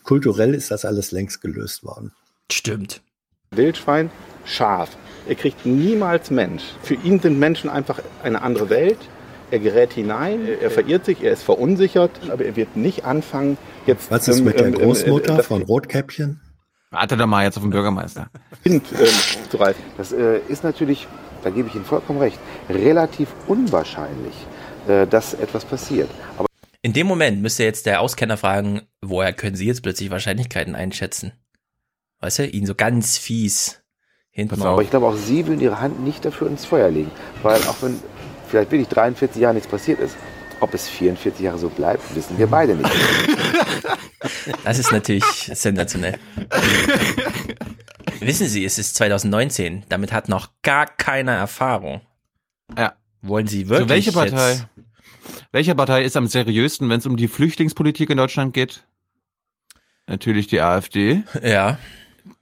kulturell 0.02 0.54
ist 0.54 0.70
das 0.70 0.84
alles 0.84 1.12
längst 1.12 1.40
gelöst 1.40 1.84
worden. 1.84 2.12
Stimmt. 2.52 3.02
Wildschwein, 3.52 4.10
Schaf. 4.44 4.96
Er 5.28 5.34
kriegt 5.34 5.66
niemals 5.66 6.30
Mensch. 6.30 6.62
Für 6.82 6.94
ihn 6.94 7.20
sind 7.20 7.38
Menschen 7.38 7.68
einfach 7.68 8.00
eine 8.22 8.42
andere 8.42 8.70
Welt. 8.70 8.98
Er 9.50 9.58
gerät 9.58 9.92
hinein, 9.92 10.46
er 10.46 10.70
verirrt 10.70 11.04
sich, 11.04 11.22
er 11.22 11.32
ist 11.32 11.42
verunsichert, 11.42 12.12
aber 12.30 12.44
er 12.44 12.54
wird 12.54 12.76
nicht 12.76 13.04
anfangen, 13.04 13.58
jetzt. 13.86 14.08
Was 14.10 14.28
ist 14.28 14.38
ähm, 14.38 14.44
mit 14.44 14.60
der 14.60 14.68
ähm, 14.68 14.74
ähm, 14.74 14.80
Großmutter 14.80 15.38
das 15.38 15.46
von 15.46 15.62
Rotkäppchen? 15.62 16.40
Warte 16.90 17.16
doch 17.16 17.26
mal 17.26 17.44
jetzt 17.44 17.56
auf 17.56 17.62
den 17.62 17.70
Bürgermeister. 17.70 18.28
Ähm, 18.64 18.82
zu. 19.48 19.58
Das 19.96 20.12
äh, 20.12 20.40
ist 20.48 20.64
natürlich, 20.64 21.06
da 21.42 21.50
gebe 21.50 21.68
ich 21.68 21.74
Ihnen 21.74 21.84
vollkommen 21.84 22.18
recht, 22.18 22.38
relativ 22.68 23.28
unwahrscheinlich, 23.46 24.34
äh, 24.86 25.06
dass 25.06 25.32
etwas 25.32 25.64
passiert. 25.64 26.10
Aber 26.36 26.46
In 26.82 26.92
dem 26.92 27.06
Moment 27.06 27.40
müsste 27.40 27.64
jetzt 27.64 27.86
der 27.86 28.02
Auskenner 28.02 28.36
fragen, 28.36 28.82
woher 29.00 29.32
können 29.32 29.56
Sie 29.56 29.66
jetzt 29.66 29.82
plötzlich 29.82 30.10
Wahrscheinlichkeiten 30.10 30.74
einschätzen? 30.74 31.32
Weißt 32.20 32.40
du, 32.40 32.46
ihn 32.46 32.66
so 32.66 32.74
ganz 32.74 33.16
fies 33.16 33.82
hinten 34.30 34.62
Aber 34.62 34.82
ich 34.82 34.90
glaube, 34.90 35.06
auch 35.06 35.16
Sie 35.16 35.46
würden 35.46 35.60
Ihre 35.60 35.80
Hand 35.80 36.04
nicht 36.04 36.24
dafür 36.24 36.48
ins 36.48 36.66
Feuer 36.66 36.90
legen. 36.90 37.10
Weil 37.42 37.62
auch 37.62 37.76
wenn 37.80 37.98
vielleicht 38.48 38.70
wirklich 38.70 38.88
43 38.88 39.40
Jahre 39.40 39.54
nichts 39.54 39.70
passiert 39.70 40.00
ist, 40.00 40.16
ob 40.60 40.74
es 40.74 40.88
44 40.88 41.40
Jahre 41.40 41.58
so 41.58 41.68
bleibt, 41.68 42.14
wissen 42.14 42.38
wir 42.38 42.46
beide 42.46 42.74
nicht. 42.76 42.90
Das 44.64 44.78
ist 44.78 44.92
natürlich 44.92 45.24
sensationell. 45.54 46.18
Wissen 48.20 48.46
Sie, 48.48 48.64
es 48.64 48.78
ist 48.78 48.94
2019. 48.96 49.84
Damit 49.88 50.12
hat 50.12 50.28
noch 50.28 50.50
gar 50.62 50.86
keiner 50.86 51.32
Erfahrung. 51.32 52.02
Ja. 52.76 52.92
Wollen 53.22 53.46
Sie 53.46 53.68
wirklich 53.68 53.82
So, 53.88 53.88
welche 53.88 54.12
Partei? 54.12 54.50
jetzt- 54.52 54.66
Welche 55.52 55.74
Partei 55.74 56.04
ist 56.04 56.16
am 56.16 56.26
seriösten, 56.26 56.88
wenn 56.90 56.98
es 56.98 57.06
um 57.06 57.16
die 57.16 57.28
Flüchtlingspolitik 57.28 58.10
in 58.10 58.18
Deutschland 58.18 58.52
geht? 58.54 58.84
Natürlich 60.06 60.46
die 60.48 60.60
AfD. 60.60 61.22
Ja. 61.42 61.78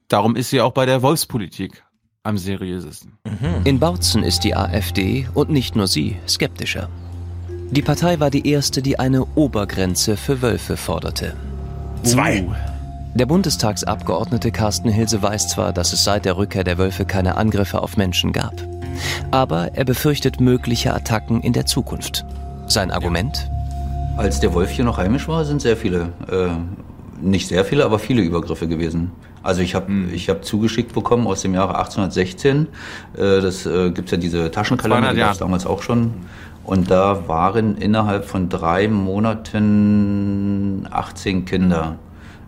Darum 0.09 0.35
ist 0.35 0.49
sie 0.49 0.59
auch 0.59 0.71
bei 0.73 0.85
der 0.87 1.01
Wolfspolitik 1.03 1.83
am 2.23 2.37
seriösesten. 2.37 3.17
In 3.63 3.79
Bautzen 3.79 4.23
ist 4.23 4.39
die 4.43 4.55
AfD 4.55 5.29
und 5.35 5.49
nicht 5.51 5.75
nur 5.75 5.87
sie 5.87 6.17
skeptischer. 6.27 6.89
Die 7.71 7.83
Partei 7.83 8.19
war 8.19 8.31
die 8.31 8.47
erste, 8.49 8.81
die 8.81 8.97
eine 8.97 9.27
Obergrenze 9.35 10.17
für 10.17 10.41
Wölfe 10.41 10.75
forderte. 10.75 11.33
Zwei. 12.01 12.43
Der 13.13 13.27
Bundestagsabgeordnete 13.27 14.49
Carsten 14.51 14.89
Hilse 14.89 15.21
weiß 15.21 15.49
zwar, 15.49 15.71
dass 15.71 15.93
es 15.93 16.03
seit 16.03 16.25
der 16.25 16.35
Rückkehr 16.35 16.63
der 16.63 16.79
Wölfe 16.79 17.05
keine 17.05 17.37
Angriffe 17.37 17.83
auf 17.83 17.95
Menschen 17.95 18.31
gab. 18.33 18.53
Aber 19.29 19.75
er 19.75 19.85
befürchtet 19.85 20.41
mögliche 20.41 20.95
Attacken 20.95 21.41
in 21.41 21.53
der 21.53 21.67
Zukunft. 21.67 22.25
Sein 22.65 22.89
Argument? 22.89 23.47
Als 24.17 24.39
der 24.39 24.51
Wolf 24.55 24.71
hier 24.71 24.85
noch 24.85 24.97
heimisch 24.97 25.27
war, 25.27 25.45
sind 25.45 25.61
sehr 25.61 25.77
viele, 25.77 26.11
äh, 26.27 26.47
nicht 27.21 27.47
sehr 27.47 27.65
viele, 27.65 27.85
aber 27.85 27.99
viele 27.99 28.23
Übergriffe 28.23 28.67
gewesen. 28.67 29.11
Also 29.43 29.61
ich 29.61 29.75
habe 29.75 29.91
ich 30.11 30.27
hab 30.27 30.43
zugeschickt 30.43 30.93
bekommen 30.93 31.27
aus 31.27 31.43
dem 31.43 31.53
Jahre 31.53 31.77
1816, 31.77 32.67
äh, 33.15 33.41
das 33.41 33.65
äh, 33.65 33.91
gibt's 33.91 34.11
ja 34.11 34.17
diese 34.17 34.51
Taschenkalender, 34.51 35.01
200 35.01 35.15
die 35.15 35.19
gab's 35.19 35.37
Jahre. 35.37 35.47
damals 35.47 35.65
auch 35.65 35.81
schon. 35.83 36.13
Und 36.69 36.91
da 36.91 37.27
waren 37.27 37.77
innerhalb 37.77 38.25
von 38.25 38.47
drei 38.47 38.87
Monaten 38.87 40.85
18 40.91 41.45
Kinder 41.45 41.97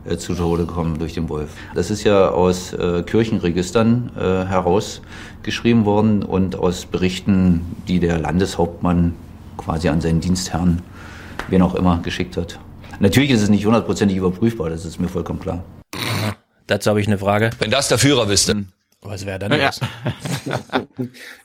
äh, 0.06 0.16
zu 0.17 0.35
Tode 0.35 0.67
gekommen 0.67 1.00
durch 1.00 1.16
den 1.16 1.27
Wolf. 1.27 1.50
Das 1.74 1.90
ist 1.90 2.03
ja 2.03 2.30
aus 2.30 2.72
äh, 2.72 3.01
Kirchenregistern 3.01 4.11
äh, 4.16 4.45
herausgeschrieben 4.45 5.85
worden 5.85 6.22
und 6.22 6.56
aus 6.56 6.85
Berichten, 6.85 7.61
die 7.88 8.00
der 8.00 8.19
Landeshauptmann 8.19 9.16
quasi 9.58 9.90
an 9.90 10.01
seinen 10.01 10.22
Dienstherrn, 10.22 10.83
wen 11.50 11.64
auch 11.64 11.74
immer, 11.74 12.00
geschickt 12.03 12.38
hat. 12.38 12.59
Natürlich 13.00 13.32
ist 13.32 13.41
es 13.41 13.50
nicht 13.50 13.66
hundertprozentig 13.66 14.17
überprüfbar, 14.17 14.69
das 14.69 14.85
ist 14.85 15.00
mir 15.00 15.08
vollkommen 15.08 15.40
klar. 15.40 15.64
Dazu 16.67 16.91
habe 16.91 17.01
ich 17.01 17.08
eine 17.08 17.17
Frage. 17.17 17.50
Wenn 17.58 17.72
das 17.72 17.88
der 17.88 17.98
Führer 17.98 18.30
wüsste. 18.30 18.66
Was 19.04 19.26
wäre 19.26 19.40
dann 19.40 19.52
Ja. 19.54 19.68
los? 19.68 19.80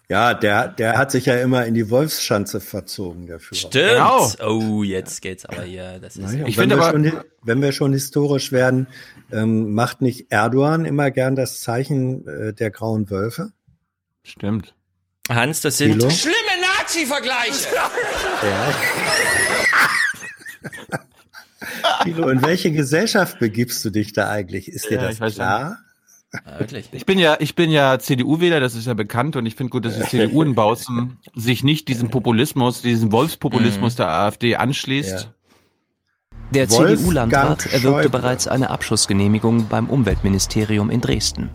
Ja, 0.09 0.35
der, 0.35 0.69
der 0.69 0.97
hat 0.99 1.11
sich 1.11 1.27
ja 1.27 1.35
immer 1.37 1.67
in 1.67 1.75
die 1.75 1.91
Wolfsschanze 1.91 2.61
verzogen, 2.61 3.27
der 3.27 3.41
Führer. 3.41 3.59
Stimmt. 3.59 3.73
Genau. 3.91 4.31
Oh, 4.47 4.83
jetzt 4.85 5.21
geht's 5.21 5.45
aber 5.45 5.63
hier. 5.63 5.99
Das 5.99 6.15
ist 6.17 6.23
Naja, 6.23 6.45
und 6.45 6.57
wenn, 6.57 6.71
wir 6.71 6.81
schon, 6.83 7.13
wenn 7.43 7.61
wir 7.63 7.73
schon 7.73 7.93
historisch 7.93 8.53
werden, 8.53 8.87
ähm, 9.33 9.75
macht 9.75 10.03
nicht 10.03 10.31
Erdogan 10.31 10.85
immer 10.85 11.11
gern 11.11 11.35
das 11.35 11.61
Zeichen 11.61 12.27
äh, 12.29 12.53
der 12.53 12.71
grauen 12.71 13.11
Wölfe? 13.11 13.51
Stimmt. 14.23 14.75
Hans, 15.29 15.61
das 15.63 15.79
sind 15.79 15.95
Thilo? 15.99 16.11
Schlimme 16.11 16.37
Nazi-Vergleiche. 16.79 17.67
Thilo, 22.05 22.29
in 22.29 22.43
welche 22.43 22.71
Gesellschaft 22.71 23.39
begibst 23.39 23.85
du 23.85 23.91
dich 23.91 24.13
da 24.13 24.29
eigentlich? 24.31 24.69
Ist 24.69 24.91
dir 24.91 24.97
Ja, 25.01 25.11
das 25.11 25.33
ich 25.33 25.39
wirklich. 26.59 26.89
Ich 26.93 27.07
bin 27.07 27.19
ja, 27.19 27.37
ich 27.41 27.55
bin 27.55 27.71
ja 27.71 27.99
CDU-Wähler, 27.99 28.61
das 28.61 28.75
ist 28.75 28.87
ja 28.87 28.95
bekannt 28.95 29.37
und 29.37 29.47
ich 29.47 29.55
finde 29.55 29.71
gut, 29.71 29.85
dass 29.85 29.97
die 29.97 30.05
CDU 30.05 30.43
in 30.43 30.55
Bautzen 30.55 31.19
sich 31.35 31.65
nicht 31.65 31.89
diesem 31.89 32.11
Populismus, 32.11 32.83
diesem 32.83 33.13
Wolfspopulismus 33.13 33.95
Mhm. 33.95 33.97
der 33.97 34.09
AfD 34.11 34.57
anschließt. 34.57 35.31
Der 36.53 36.71
Wolfgang 36.71 36.99
CDU-Landrat 36.99 37.67
erwirkte 37.67 37.81
Schäuble. 38.05 38.09
bereits 38.11 38.47
eine 38.47 38.71
Abschussgenehmigung 38.71 39.67
beim 39.69 39.89
Umweltministerium 39.89 40.91
in 40.91 41.01
Dresden. 41.01 41.51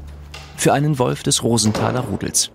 Für 0.57 0.73
einen 0.73 0.99
Wolf 0.99 1.23
des 1.23 1.43
Rosenthaler 1.43 2.01
Rudels. 2.01 2.51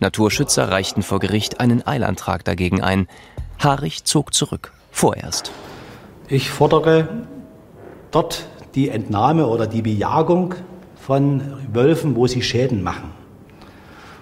Naturschützer 0.00 0.70
reichten 0.70 1.02
vor 1.02 1.18
Gericht 1.20 1.60
einen 1.60 1.86
Eilantrag 1.86 2.44
dagegen 2.44 2.80
ein. 2.82 3.08
Harich 3.58 4.04
zog 4.04 4.32
zurück. 4.32 4.72
Vorerst. 4.90 5.52
Ich 6.28 6.48
fordere 6.48 7.26
dort 8.10 8.46
die 8.74 8.88
Entnahme 8.88 9.46
oder 9.46 9.66
die 9.66 9.82
Bejagung 9.82 10.54
von 11.10 11.42
Wölfen, 11.72 12.14
wo 12.14 12.28
sie 12.28 12.40
Schäden 12.40 12.84
machen. 12.84 13.10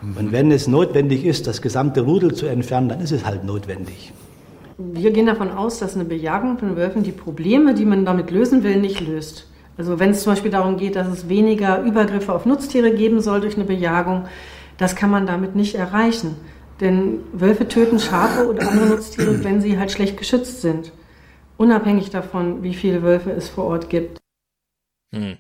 Und 0.00 0.33
wenn 0.33 0.50
es 0.50 0.68
notwendig 0.68 1.26
ist, 1.26 1.47
das 1.47 1.60
gesamte 1.60 2.00
Rudel 2.00 2.33
zu 2.33 2.47
entfernen, 2.47 2.89
dann 2.89 3.00
ist 3.02 3.12
es 3.12 3.26
halt 3.26 3.44
notwendig. 3.44 4.15
Wir 4.78 5.10
gehen 5.10 5.26
davon 5.26 5.50
aus, 5.50 5.81
dass 5.81 5.97
eine 5.97 6.07
Bejagung 6.07 6.57
von 6.57 6.76
Wölfen 6.76 7.02
die 7.02 7.12
Probleme, 7.12 7.75
die 7.75 7.84
man 7.84 8.07
damit 8.07 8.31
lösen 8.31 8.62
will, 8.62 8.81
nicht 8.81 9.02
löst. 9.02 9.50
Also 9.76 9.99
wenn 9.99 10.12
es 10.12 10.23
zum 10.23 10.33
Beispiel 10.33 10.50
darum 10.50 10.78
geht, 10.78 10.97
dass 10.97 11.08
es 11.08 11.28
weniger 11.28 11.83
Übergriffe 11.83 12.33
auf 12.33 12.47
Nutztiere 12.47 12.91
geben 12.91 13.20
soll 13.20 13.42
durch 13.42 13.57
eine 13.57 13.67
Bejagung, 13.67 14.25
das 14.78 14.97
kann 14.97 15.10
man 15.10 15.26
damit 15.26 15.57
nicht 15.57 15.75
erreichen. 15.75 16.36
Denn 16.81 17.18
Wölfe 17.34 17.68
töten 17.68 17.99
Schafe 17.99 18.49
oder 18.49 18.67
andere 18.67 18.86
Nutztiere, 18.86 19.44
wenn 19.44 19.60
sie 19.60 19.78
halt 19.78 19.91
schlecht 19.91 20.17
geschützt 20.17 20.62
sind. 20.62 20.91
Unabhängig 21.58 22.08
davon, 22.08 22.62
wie 22.62 22.73
viele 22.73 23.02
Wölfe 23.02 23.31
es 23.31 23.50
vor 23.50 23.65
Ort 23.65 23.91
gibt. 23.91 24.17
Hm. 25.15 25.36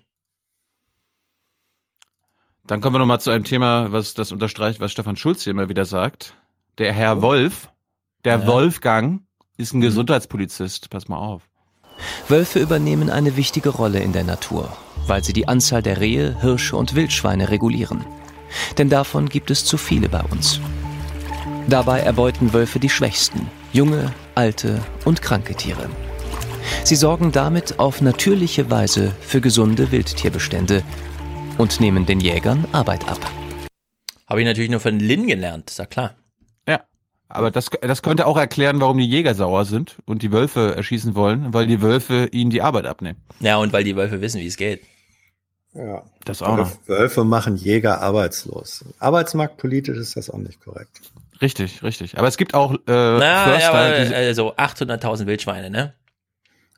Dann 2.68 2.82
kommen 2.82 2.96
wir 2.96 2.98
nochmal 2.98 3.20
zu 3.20 3.30
einem 3.30 3.44
Thema, 3.44 3.92
was 3.92 4.12
das 4.12 4.30
unterstreicht, 4.30 4.78
was 4.78 4.92
Stefan 4.92 5.16
Schulz 5.16 5.42
hier 5.42 5.52
immer 5.52 5.70
wieder 5.70 5.86
sagt. 5.86 6.34
Der 6.76 6.92
Herr 6.92 7.22
Wolf, 7.22 7.70
der 8.26 8.40
Ja. 8.40 8.46
Wolfgang, 8.46 9.22
ist 9.56 9.72
ein 9.72 9.80
Gesundheitspolizist. 9.80 10.90
Pass 10.90 11.08
mal 11.08 11.16
auf. 11.16 11.42
Wölfe 12.28 12.60
übernehmen 12.60 13.08
eine 13.08 13.36
wichtige 13.36 13.70
Rolle 13.70 14.00
in 14.00 14.12
der 14.12 14.22
Natur, 14.22 14.70
weil 15.06 15.24
sie 15.24 15.32
die 15.32 15.48
Anzahl 15.48 15.82
der 15.82 15.98
Rehe, 15.98 16.36
Hirsche 16.42 16.76
und 16.76 16.94
Wildschweine 16.94 17.48
regulieren. 17.48 18.04
Denn 18.76 18.90
davon 18.90 19.30
gibt 19.30 19.50
es 19.50 19.64
zu 19.64 19.78
viele 19.78 20.10
bei 20.10 20.22
uns. 20.24 20.60
Dabei 21.68 22.00
erbeuten 22.00 22.52
Wölfe 22.52 22.78
die 22.78 22.90
Schwächsten, 22.90 23.48
junge, 23.72 24.12
alte 24.34 24.82
und 25.06 25.22
kranke 25.22 25.54
Tiere. 25.54 25.88
Sie 26.84 26.96
sorgen 26.96 27.32
damit 27.32 27.78
auf 27.78 28.02
natürliche 28.02 28.70
Weise 28.70 29.14
für 29.20 29.40
gesunde 29.40 29.90
Wildtierbestände 29.90 30.82
und 31.58 31.80
nehmen 31.80 32.06
den 32.06 32.20
Jägern 32.20 32.64
Arbeit 32.72 33.08
ab. 33.08 33.18
Habe 34.26 34.40
ich 34.40 34.46
natürlich 34.46 34.70
nur 34.70 34.80
von 34.80 34.98
Lin 34.98 35.26
gelernt, 35.26 35.70
ist 35.70 35.78
ja 35.78 35.86
klar. 35.86 36.14
Ja. 36.66 36.80
Aber 37.28 37.50
das, 37.50 37.70
das 37.80 38.02
könnte 38.02 38.26
auch 38.26 38.36
erklären, 38.36 38.80
warum 38.80 38.98
die 38.98 39.08
Jäger 39.08 39.34
sauer 39.34 39.64
sind 39.64 39.96
und 40.06 40.22
die 40.22 40.32
Wölfe 40.32 40.74
erschießen 40.76 41.14
wollen, 41.14 41.52
weil 41.52 41.66
die 41.66 41.82
Wölfe 41.82 42.28
ihnen 42.32 42.50
die 42.50 42.62
Arbeit 42.62 42.86
abnehmen. 42.86 43.20
Ja, 43.40 43.56
und 43.56 43.72
weil 43.72 43.84
die 43.84 43.96
Wölfe 43.96 44.20
wissen, 44.20 44.40
wie 44.40 44.46
es 44.46 44.56
geht. 44.56 44.82
Ja. 45.74 46.02
Das 46.24 46.42
auch 46.42 46.56
noch. 46.56 46.70
Wölfe 46.86 47.24
machen 47.24 47.56
Jäger 47.56 48.00
arbeitslos. 48.00 48.84
Arbeitsmarktpolitisch 48.98 49.98
ist 49.98 50.16
das 50.16 50.30
auch 50.30 50.38
nicht 50.38 50.60
korrekt. 50.60 51.00
Richtig, 51.40 51.82
richtig. 51.82 52.18
Aber 52.18 52.26
es 52.26 52.36
gibt 52.36 52.54
auch 52.54 52.72
äh, 52.74 52.78
Na, 52.86 53.20
ja, 53.20 53.44
Förster, 53.44 53.74
aber, 53.74 54.04
die, 54.04 54.14
also 54.14 54.54
800.000 54.56 55.26
Wildschweine, 55.26 55.70
ne? 55.70 55.94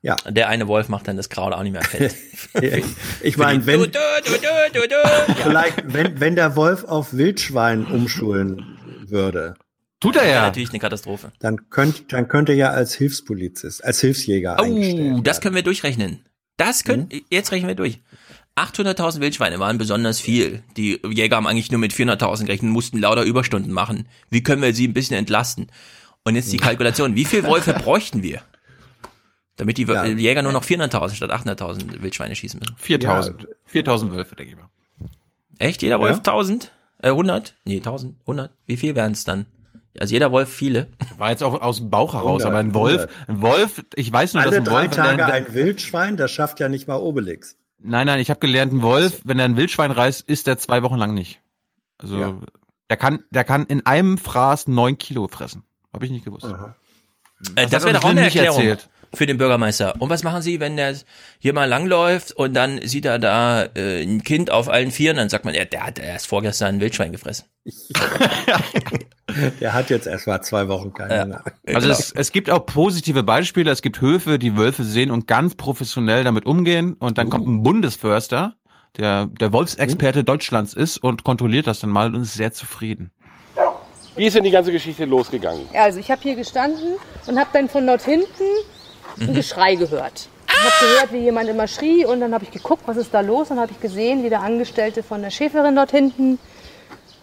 Ja. 0.03 0.17
Der 0.29 0.49
eine 0.49 0.67
Wolf 0.67 0.89
macht 0.89 1.09
dann 1.09 1.17
das 1.19 1.29
Kraut 1.29 1.53
auch 1.53 1.63
nicht 1.63 1.73
mehr 1.73 1.83
fett. 1.83 2.15
ich 3.23 3.37
meine, 3.37 3.67
wenn, 3.67 3.81
Du, 3.81 3.87
du, 3.87 3.99
du, 4.25 4.33
du, 4.33 4.81
du, 4.81 4.89
du. 4.89 5.35
vielleicht, 5.43 5.83
wenn, 5.93 6.19
wenn 6.21 6.37
der 6.37 6.57
Wolf 6.57 6.85
auf 6.85 7.13
Wildschwein 7.13 7.85
umschulen 7.87 8.79
würde, 9.07 9.55
Tut 10.03 10.17
er 10.17 10.27
ja. 10.27 10.41
Natürlich 10.43 10.71
eine 10.71 10.79
Katastrophe. 10.79 11.31
dann 11.41 11.69
könnte, 11.69 12.05
dann 12.09 12.27
könnte 12.29 12.53
er 12.53 12.57
ja 12.59 12.71
als 12.71 12.95
Hilfspolizist, 12.95 13.85
als 13.85 14.01
Hilfsjäger 14.01 14.59
eingestellt 14.59 15.17
Oh, 15.19 15.21
das 15.21 15.43
können 15.43 15.55
wir 15.55 15.63
durchrechnen. 15.63 16.25
Das 16.57 16.85
können, 16.85 17.09
Mhm. 17.13 17.21
jetzt 17.29 17.53
rechnen 17.53 17.69
wir 17.69 17.75
durch. 17.75 18.01
800.000 18.57 19.21
Wildschweine 19.21 19.59
waren 19.59 19.77
besonders 19.77 20.19
viel. 20.19 20.63
Die 20.79 20.99
Jäger 21.11 21.37
haben 21.37 21.47
eigentlich 21.47 21.71
nur 21.71 21.81
mit 21.81 21.93
400.000 21.93 22.47
gerechnet, 22.47 22.73
mussten 22.73 22.99
lauter 22.99 23.25
Überstunden 23.25 23.73
machen. 23.73 24.09
Wie 24.31 24.43
können 24.43 24.63
wir 24.63 24.75
sie 24.75 24.89
ein 24.89 24.95
bisschen 24.95 25.17
entlasten? 25.19 25.67
Und 26.25 26.35
jetzt 26.35 26.51
die 26.53 26.57
Kalkulation. 26.59 27.15
Wie 27.15 27.25
viele 27.27 27.45
Wölfe 27.45 27.73
bräuchten 27.79 28.23
wir? 28.23 28.41
Damit 29.61 29.77
die 29.77 29.83
Ja. 29.85 30.07
Jäger 30.07 30.41
nur 30.43 30.53
noch 30.53 30.65
400.000 30.65 31.15
statt 31.15 31.31
800.000 31.31 32.01
Wildschweine 32.01 32.35
schießen 32.35 32.59
müssen. 32.61 32.75
4000. 32.79 33.47
4000 33.67 34.11
Wölfe, 34.13 34.35
denke 34.35 34.53
ich 34.55 34.59
mal. 34.59 34.71
Echt? 35.59 35.83
Jeder 35.83 36.01
Wolf 36.01 36.13
Ja. 36.13 36.33
1000? 36.33 36.73
Äh, 37.03 37.09
100? 37.11 37.55
Nee, 37.65 37.77
1000, 37.77 38.17
100. 38.23 38.51
Wie 38.65 38.79
viel 38.79 38.95
wären 38.97 39.13
es 39.13 39.25
dann? 39.25 39.45
Also 39.99 40.15
jeder 40.15 40.33
Wolf 40.33 40.49
viele. 40.49 40.87
War 41.19 41.31
jetzt 41.31 41.43
auch 41.43 41.61
aus 41.61 41.77
dem 41.77 41.91
Bauch 41.91 42.15
heraus, 42.15 42.43
100, 42.43 42.47
aber 42.47 42.59
ein 42.59 42.73
Wolf, 42.75 43.03
100. 43.03 43.29
ein 43.29 43.43
Wolf, 43.43 43.85
ich 43.97 44.11
weiß 44.11 44.33
nur, 44.35 44.43
dass 44.45 44.53
Alle 44.53 44.59
ein 44.63 44.65
drei 44.65 44.73
Wolf, 44.85 44.97
wenn 44.97 45.05
Tage 45.05 45.23
er, 45.23 45.33
ein 45.33 45.53
Wildschwein, 45.55 46.17
das 46.17 46.31
schafft 46.31 46.59
ja 46.61 46.69
nicht 46.71 46.89
mal 46.89 46.97
Obelix. 46.97 47.57
nein, 47.81 48.07
nein, 48.07 48.21
ich 48.21 48.31
habe 48.31 48.41
gelernt, 48.41 48.73
ein 48.73 48.81
Wolf, 48.83 49.21
wenn 49.25 49.39
er 49.39 49.45
ein 49.45 49.57
Wildschwein 49.59 49.91
reißt, 49.91 50.23
isst 50.29 50.49
er 50.49 50.57
zwei 50.59 50.83
Wochen 50.83 50.97
lang 50.97 51.13
nicht. 51.13 51.41
Also, 51.99 52.19
Ja. 52.19 52.35
der 52.89 52.97
kann, 52.97 53.25
der 53.31 53.45
kann 53.45 53.67
in 53.67 53.85
einem 53.85 54.17
Fraß 54.17 54.69
neun 54.69 54.97
Kilo 54.97 55.29
fressen. 55.29 55.65
Habe 55.93 56.07
ich 56.07 56.11
nicht 56.13 56.25
gewusst. 56.25 56.45
Äh, 56.47 56.51
Das 57.57 57.71
das 57.71 57.85
wäre 57.85 57.95
doch 57.95 58.05
auch 58.05 58.11
eine 58.11 58.23
Erklärung 58.23 58.57
erzählt. 58.59 58.89
Für 59.13 59.27
den 59.27 59.39
Bürgermeister. 59.39 59.95
Und 59.99 60.09
was 60.11 60.23
machen 60.23 60.43
Sie, 60.43 60.61
wenn 60.61 60.77
der 60.77 60.95
hier 61.39 61.53
mal 61.53 61.65
langläuft 61.69 62.33
und 62.33 62.55
dann 62.55 62.81
sieht 62.87 63.05
er 63.05 63.19
da 63.19 63.65
äh, 63.75 64.03
ein 64.03 64.23
Kind 64.23 64.51
auf 64.51 64.69
allen 64.69 64.91
Vieren, 64.91 65.17
dann 65.17 65.29
sagt 65.29 65.45
man, 65.45 65.55
ja, 65.55 65.65
der 65.65 65.87
hat 65.87 65.99
erst 65.99 66.27
vorgestern 66.29 66.77
ein 66.77 66.81
Wildschwein 66.81 67.13
gefressen. 67.13 67.47
Der 69.61 69.75
hat 69.75 69.91
jetzt 69.91 70.09
erst 70.09 70.27
mal 70.27 70.41
zwei 70.43 70.67
Wochen 70.69 70.93
keine 70.93 71.15
Ja. 71.15 71.41
Also 71.75 71.87
Genau. 71.87 71.93
es, 71.93 72.11
es 72.13 72.33
gibt 72.33 72.51
auch 72.51 72.67
positive 72.67 73.23
Beispiele. 73.23 73.71
Es 73.71 73.81
gibt 73.81 74.01
Höfe, 74.01 74.39
die 74.41 74.57
Wölfe 74.57 74.83
sehen 74.83 75.11
und 75.13 75.29
ganz 75.29 75.55
professionell 75.55 76.25
damit 76.25 76.47
umgehen. 76.47 76.95
Und 76.95 77.17
dann 77.19 77.31
kommt 77.31 77.47
ein 77.47 77.63
Bundesförster, 77.63 78.55
der 78.99 79.27
der 79.27 79.53
Wolfsexperte 79.53 80.25
Deutschlands 80.25 80.75
ist 80.75 80.99
und 80.99 81.23
kontrolliert 81.23 81.69
das 81.69 81.79
dann 81.79 81.91
mal 81.91 82.13
und 82.13 82.23
ist 82.23 82.35
sehr 82.35 82.53
zufrieden. 82.53 83.13
Wie 84.17 84.27
ist 84.27 84.35
denn 84.35 84.43
die 84.43 84.51
ganze 84.51 84.73
Geschichte 84.73 85.05
losgegangen? 85.05 85.63
Also 85.75 86.01
ich 86.01 86.11
habe 86.11 86.21
hier 86.23 86.35
gestanden 86.35 86.97
und 87.29 87.39
habe 87.39 87.51
dann 87.53 87.69
von 87.69 87.87
dort 87.87 88.03
hinten 88.03 88.27
ein. 89.19 89.35
Geschrei 89.35 89.75
gehört. 89.75 90.29
Ich 90.49 90.55
habe 90.57 90.93
gehört, 90.93 91.13
wie 91.13 91.19
jemand 91.19 91.49
immer 91.49 91.67
schrie 91.67 92.05
und 92.05 92.21
dann 92.21 92.35
habe 92.35 92.45
ich 92.45 92.51
geguckt, 92.51 92.83
was 92.87 92.97
ist 92.97 93.15
da 93.15 93.21
los 93.21 93.51
und 93.51 93.59
habe 93.59 93.73
ich 93.73 93.81
gesehen, 93.81 94.23
wie 94.23 94.29
der 94.29 94.43
Angestellte 94.43 95.03
von 95.03 95.23
der 95.23 95.31
Schäferin 95.31 95.77
dort 95.77 95.91
hinten 95.91 96.39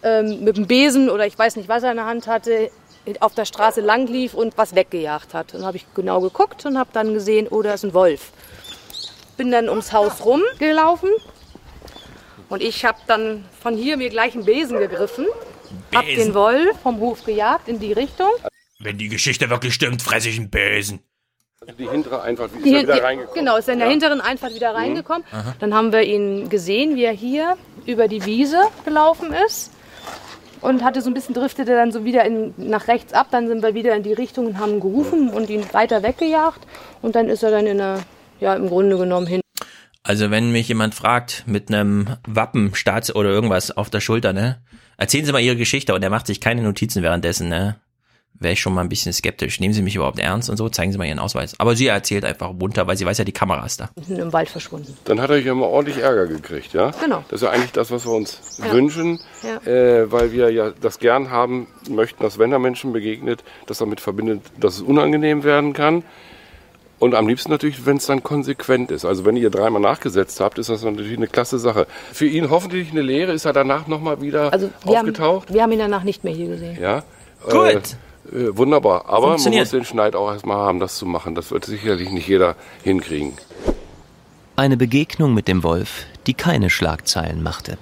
ähm, 0.03 0.43
mit 0.43 0.57
dem 0.57 0.67
Besen 0.67 1.09
oder 1.09 1.27
ich 1.27 1.38
weiß 1.38 1.56
nicht, 1.56 1.69
was 1.69 1.83
er 1.83 1.91
in 1.91 1.98
der 1.98 2.06
Hand 2.06 2.27
hatte, 2.27 2.72
auf 3.19 3.33
der 3.35 3.45
Straße 3.45 3.82
lang 3.82 4.07
lief 4.07 4.33
und 4.33 4.57
was 4.57 4.75
weggejagt 4.75 5.33
hat. 5.33 5.53
Und 5.53 5.66
habe 5.66 5.77
ich 5.77 5.85
genau 5.93 6.19
geguckt 6.19 6.66
und 6.66 6.77
habe 6.77 6.90
dann 6.93 7.14
gesehen, 7.14 7.48
oh, 7.49 7.61
da 7.61 7.74
ist 7.74 7.85
ein 7.85 7.93
Wolf. 7.93 8.32
Bin 9.38 9.51
dann 9.51 9.69
ums 9.69 9.93
Haus 9.93 10.25
rumgelaufen 10.25 11.09
und 12.49 12.61
ich 12.61 12.85
habe 12.85 12.98
dann 13.07 13.45
von 13.59 13.75
hier 13.75 13.98
mir 13.98 14.09
gleich 14.09 14.33
einen 14.33 14.45
Besen 14.45 14.80
gegriffen, 14.80 15.27
Besen? 15.91 16.27
den 16.27 16.33
Wolf 16.33 16.77
vom 16.82 16.99
Hof 16.99 17.24
gejagt 17.24 17.67
in 17.67 17.80
die 17.80 17.93
Richtung. 17.93 18.32
Wenn 18.80 18.98
die 18.98 19.09
Geschichte 19.09 19.49
wirklich 19.49 19.74
stimmt, 19.74 20.01
fresse 20.01 20.30
ich 20.30 20.38
einen 20.38 20.49
Besen. 20.49 20.99
Also 21.61 21.74
die 21.77 21.90
hintere 21.90 22.22
Einfahrt 22.22 22.52
ist 22.56 22.64
Die, 22.66 22.74
er 22.76 22.84
wieder 22.84 23.03
reingekommen. 23.03 23.40
genau, 23.40 23.58
ist 23.58 23.68
er 23.68 23.74
in 23.74 23.80
der 23.80 23.88
Ja. 23.88 23.92
hinteren 23.92 24.22
Einfahrt 24.22 24.53
wieder 24.53 24.69
Mhm. 24.72 24.76
reingekommen. 24.77 25.24
Aha. 25.32 25.56
Dann 25.60 25.74
haben 25.74 25.92
wir 25.92 26.03
ihn 26.03 26.50
gesehen, 26.50 26.95
wie 26.95 27.03
er 27.03 27.14
hier 27.14 27.58
über 27.86 28.08
die 28.08 28.24
Wiese 28.26 28.60
gelaufen 28.86 29.34
ist. 29.48 29.72
Und 30.61 30.84
hatte 30.84 31.02
so 31.02 31.10
ein 31.10 31.14
bisschen 31.14 31.36
driftete 31.36 31.72
dann 31.76 31.92
so 31.92 32.03
wieder 32.03 32.26
in, 32.26 32.53
nach 32.58 32.88
rechts 32.88 33.14
ab. 33.14 33.27
Dann 33.32 33.48
sind 33.48 33.61
wir 33.64 33.74
wieder 33.76 33.95
in 33.95 34.02
die 34.03 34.14
Richtung 34.14 34.48
und 34.48 34.60
haben 34.60 34.80
gerufen 34.80 35.30
und 35.30 35.50
ihn 35.52 35.64
weiter 35.72 36.02
weggejagt. 36.03 36.60
Und 37.03 37.16
dann 37.16 37.30
ist 37.30 37.44
er 37.44 37.52
dann 37.52 37.68
in 37.68 37.77
der, 37.77 38.00
ja, 38.40 38.56
im 38.56 38.68
Grunde 38.68 38.98
genommen 38.98 39.27
hin. 39.27 39.42
Also 40.03 40.32
wenn 40.32 40.52
mich 40.52 40.68
jemand 40.68 40.95
fragt 40.95 41.44
mit 41.48 41.69
einem 41.69 42.08
Wappen, 42.27 42.74
Staats 42.74 43.14
oder 43.14 43.30
irgendwas 43.30 43.76
auf 43.76 43.90
der 43.92 44.00
Schulter, 44.00 44.34
ne? 44.34 44.60
Erzählen 44.98 45.26
Sie 45.26 45.32
mal 45.32 45.42
Ihre 45.42 45.58
Geschichte 45.58 45.94
und 45.94 46.02
er 46.03 46.10
macht 46.10 46.26
sich 46.27 46.42
keine 46.42 46.64
Notizen 46.64 47.03
währenddessen, 47.03 47.50
ne? 47.50 47.76
Wäre 48.40 48.53
ich 48.53 48.59
schon 48.61 48.74
mal 48.74 48.82
ein 48.82 48.90
bisschen 48.90 49.14
skeptisch. 49.14 49.59
Nehmen 49.59 49.74
Sie 49.74 49.82
mich 49.82 49.95
überhaupt 49.95 50.19
ernst 50.19 50.49
und 50.49 50.57
so? 50.57 50.69
Zeigen 50.69 50.91
Sie 50.91 50.98
mal 50.99 51.06
Ihren 51.07 51.17
Ausweis. 51.17 51.56
Aber 51.59 51.75
sie 51.75 51.88
erzählt 51.88 52.24
einfach 52.24 52.53
munter, 52.53 52.85
weil 52.85 52.95
sie 52.95 53.06
weiß 53.06 53.17
ja, 53.17 53.24
die 53.25 53.32
Kamera 53.32 53.66
ist 53.66 53.80
da. 53.80 53.90
Im 54.09 54.32
Wald 54.32 54.49
verschwunden. 54.49 54.95
Dann 55.06 55.19
hat 55.19 55.30
er 55.32 55.38
ja 55.38 55.51
immer 55.51 55.67
ordentlich 55.67 55.98
Ärger 56.03 56.27
gekriegt, 56.27 56.74
ja? 56.74 56.91
Genau. 57.03 57.24
Das 57.30 57.41
ist 57.41 57.45
ja 57.45 57.49
eigentlich 57.51 57.72
das, 57.72 57.90
was 57.90 58.06
wir 58.06 58.11
uns 58.14 58.59
Ja. 58.64 58.72
wünschen, 58.72 59.19
Ja. 59.41 59.72
äh, 59.72 60.11
weil 60.11 60.32
wir 60.33 60.51
ja 60.51 60.72
das 60.82 60.99
gern 60.99 61.32
haben 61.32 61.67
möchten, 61.90 62.22
dass 62.22 62.38
wenn 62.38 62.51
er 62.51 62.59
Menschen 62.59 62.93
begegnet, 62.93 63.43
das 63.66 63.80
damit 63.80 64.01
verbindet, 64.01 64.41
dass 64.59 64.75
es 64.75 64.82
unangenehm 64.82 65.43
werden 65.43 65.74
kann. 65.74 66.03
Und 66.99 67.14
am 67.16 67.27
liebsten 67.27 67.51
natürlich, 67.51 67.85
wenn 67.85 67.98
es 67.98 68.06
dann 68.07 68.24
konsequent 68.24 68.90
ist. 68.91 69.06
Also 69.06 69.24
wenn 69.25 69.35
ihr 69.38 69.49
dreimal 69.51 69.82
nachgesetzt 69.82 70.40
habt, 70.40 70.57
ist 70.59 70.69
das 70.69 70.83
natürlich 70.83 71.16
eine 71.17 71.27
klasse 71.27 71.59
Sache. 71.59 71.85
Für 72.11 72.25
ihn 72.25 72.49
hoffentlich 72.49 72.91
eine 72.91 73.01
Lehre. 73.03 73.33
Ist 73.33 73.45
er 73.45 73.53
danach 73.53 73.88
nochmal 73.88 74.22
wieder 74.22 74.51
Also 74.51 74.69
wir 74.83 74.98
haben, 74.98 75.07
aufgetaucht? 75.09 75.53
wir 75.53 75.61
haben 75.61 75.72
ihn 75.72 75.80
danach 75.80 76.03
nicht 76.03 76.24
mehr 76.24 76.33
hier 76.33 76.48
gesehen. 76.48 76.77
Ja. 76.82 77.03
Gut. 77.43 77.53
Äh, 77.66 77.82
äh, 78.31 78.56
wunderbar. 78.57 79.06
Aber 79.07 79.27
man 79.38 79.41
muss 79.41 79.69
den 79.72 79.85
Schneid 79.85 80.15
auch 80.15 80.31
erstmal 80.31 80.57
haben, 80.57 80.80
das 80.80 80.97
zu 80.97 81.06
machen. 81.06 81.35
Das 81.35 81.51
wird 81.51 81.65
sicherlich 81.65 82.11
nicht 82.11 82.27
jeder 82.27 82.56
hinkriegen. 82.83 83.33
Eine 84.56 84.77
Begegnung 84.77 85.33
mit 85.33 85.47
dem 85.47 85.64
Wolf, 85.64 86.06
die 86.25 86.33
keine 86.33 86.69
Schlagzeilen 86.69 87.43
machte. 87.43 87.77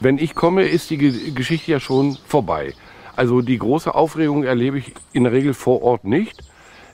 Wenn 0.00 0.18
ich 0.18 0.34
komme, 0.34 0.64
ist 0.64 0.90
die 0.90 0.98
Ge- 0.98 1.30
Geschichte 1.30 1.70
ja 1.72 1.80
schon 1.80 2.18
vorbei. 2.26 2.74
Also 3.16 3.40
die 3.40 3.58
große 3.58 3.94
Aufregung 3.94 4.44
erlebe 4.44 4.78
ich 4.78 4.92
in 5.12 5.24
der 5.24 5.32
Regel 5.32 5.54
vor 5.54 5.82
Ort 5.82 6.04
nicht. 6.04 6.42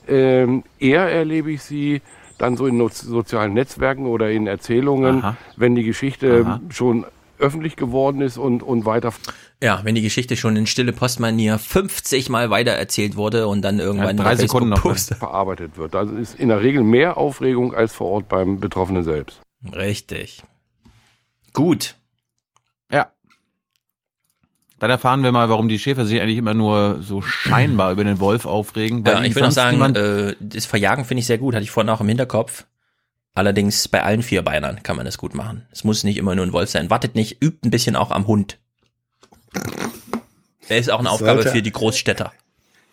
Ähm, 0.07 0.63
eher 0.79 1.09
erlebe 1.11 1.51
ich 1.51 1.61
sie 1.61 2.01
dann 2.37 2.55
so 2.55 2.65
in 2.67 2.77
no 2.77 2.87
sozialen 2.87 3.53
Netzwerken 3.53 4.05
oder 4.05 4.31
in 4.31 4.47
Erzählungen, 4.47 5.21
Aha. 5.23 5.37
wenn 5.57 5.75
die 5.75 5.83
Geschichte 5.83 6.45
Aha. 6.45 6.61
schon 6.69 7.05
öffentlich 7.37 7.75
geworden 7.75 8.21
ist 8.21 8.37
und, 8.37 8.63
und 8.63 8.85
weiter. 8.85 9.13
Ja, 9.61 9.81
wenn 9.83 9.93
die 9.95 10.01
Geschichte 10.01 10.37
schon 10.37 10.55
in 10.55 10.67
stille 10.67 10.93
Postmanier 10.93 11.59
50 11.59 12.29
Mal 12.29 12.49
weitererzählt 12.49 13.17
wurde 13.17 13.47
und 13.47 13.61
dann 13.61 13.79
irgendwann 13.79 14.17
Ja, 14.17 14.23
drei 14.23 14.35
Sekunden 14.37 14.69
noch 14.69 14.81
post- 14.81 15.13
verarbeitet 15.15 15.77
wird. 15.77 15.95
Also 15.95 16.15
ist 16.15 16.35
in 16.39 16.47
der 16.47 16.61
Regel 16.61 16.81
mehr 16.83 17.17
Aufregung 17.17 17.73
als 17.75 17.93
vor 17.93 18.07
Ort 18.07 18.29
beim 18.29 18.59
Betroffenen 18.61 19.03
selbst. 19.03 19.41
Richtig. 19.73 20.43
Gut. 21.51 21.95
Ja. 22.89 23.11
Dann 24.79 24.89
erfahren 24.91 25.23
wir 25.23 25.33
mal, 25.33 25.49
warum 25.49 25.67
die 25.67 25.77
Schäfer 25.77 26.05
sich 26.05 26.21
eigentlich 26.21 26.37
immer 26.37 26.53
nur 26.53 27.01
so 27.01 27.21
scheinbar 27.21 27.91
über 27.91 28.05
den 28.05 28.21
Wolf 28.21 28.45
aufregen. 28.45 29.05
weil 29.05 29.13
Ja, 29.15 29.23
ich 29.25 29.35
will 29.35 29.41
noch 29.43 29.51
sonst 29.51 29.55
sagen, 29.55 29.95
äh, 29.95 30.35
das 30.39 30.65
Verjagen 30.67 31.03
finde 31.03 31.19
ich 31.19 31.25
sehr 31.27 31.37
gut, 31.37 31.53
hatte 31.53 31.63
ich 31.63 31.71
vorhin 31.71 31.89
auch 31.89 31.99
im 31.99 32.07
Hinterkopf. 32.07 32.65
Allerdings 33.35 33.89
bei 33.89 34.03
allen 34.03 34.23
Vierbeinern 34.23 34.83
kann 34.83 34.95
man 34.95 35.05
das 35.05 35.17
gut 35.17 35.35
machen. 35.35 35.65
Es 35.71 35.83
muss 35.83 36.05
nicht 36.05 36.15
immer 36.17 36.33
nur 36.35 36.45
ein 36.45 36.53
Wolf 36.53 36.69
sein. 36.69 36.89
Wartet 36.89 37.15
nicht, 37.15 37.43
übt 37.43 37.67
ein 37.67 37.71
bisschen 37.71 37.97
auch 37.97 38.11
am 38.11 38.25
Hund. 38.25 38.57
Er 40.67 40.77
ist 40.77 40.89
auch 40.91 40.99
eine 40.99 41.09
Aufgabe 41.09 41.41
sollte- 41.43 41.57
für 41.57 41.61
die 41.61 41.71
Großstädter. 41.71 42.31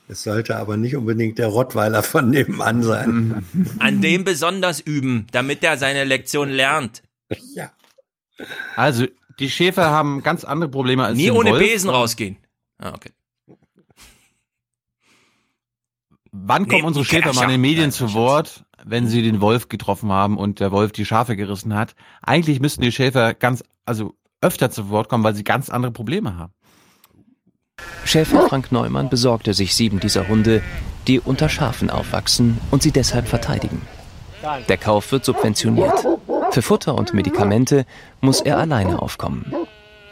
Es 0.08 0.22
sollte 0.22 0.56
aber 0.56 0.76
nicht 0.76 0.94
unbedingt 0.94 1.36
der 1.38 1.48
Rottweiler 1.48 2.02
von 2.02 2.30
nebenan 2.30 2.82
sein. 2.84 3.44
An 3.80 4.00
dem 4.00 4.22
besonders 4.22 4.78
üben, 4.78 5.26
damit 5.32 5.64
er 5.64 5.78
seine 5.78 6.04
Lektion 6.04 6.48
lernt. 6.48 7.02
Ja. 7.54 7.72
Also, 8.76 9.06
die 9.40 9.50
Schäfer 9.50 9.90
haben 9.90 10.22
ganz 10.22 10.44
andere 10.44 10.70
Probleme 10.70 11.04
als 11.04 11.16
Nie 11.16 11.32
ohne 11.32 11.50
Wolf. 11.50 11.62
Besen 11.62 11.90
rausgehen. 11.90 12.36
Ah, 12.78 12.92
okay. 12.94 13.10
Wann 16.30 16.68
kommen 16.68 16.84
unsere 16.84 17.04
Schäfer 17.04 17.32
mal 17.32 17.44
in 17.44 17.48
den. 17.50 17.60
Medien 17.60 17.90
zu 17.92 18.12
Wort, 18.12 18.64
wenn 18.84 19.08
sie 19.08 19.22
den 19.22 19.40
Wolf 19.40 19.68
getroffen 19.68 20.12
haben 20.12 20.36
und 20.36 20.60
der 20.60 20.70
Wolf 20.70 20.92
die 20.92 21.06
Schafe 21.06 21.34
gerissen 21.34 21.74
hat? 21.74 21.94
Eigentlich 22.22 22.60
müssten 22.60 22.82
die 22.82 22.92
Schäfer 22.92 23.34
ganz, 23.34 23.64
also 23.86 24.14
öfter 24.40 24.70
zu 24.70 24.88
Wort 24.90 25.08
kommen, 25.08 25.24
weil 25.24 25.34
sie 25.34 25.44
ganz 25.44 25.70
andere 25.70 25.92
Probleme 25.92 26.36
haben. 26.36 26.52
Schäfer 28.04 28.48
Frank 28.48 28.72
Neumann 28.72 29.08
besorgte 29.08 29.52
sich 29.52 29.74
sieben 29.74 30.00
dieser 30.00 30.28
Hunde, 30.28 30.62
die 31.06 31.20
unter 31.20 31.48
Schafen 31.48 31.90
aufwachsen 31.90 32.58
und 32.70 32.82
sie 32.82 32.92
deshalb 32.92 33.28
verteidigen. 33.28 33.82
Der 34.68 34.76
Kauf 34.76 35.10
wird 35.12 35.24
subventioniert. 35.24 36.06
Für 36.50 36.62
Futter 36.62 36.94
und 36.94 37.14
Medikamente 37.14 37.84
muss 38.20 38.40
er 38.40 38.58
alleine 38.58 39.02
aufkommen. 39.02 39.52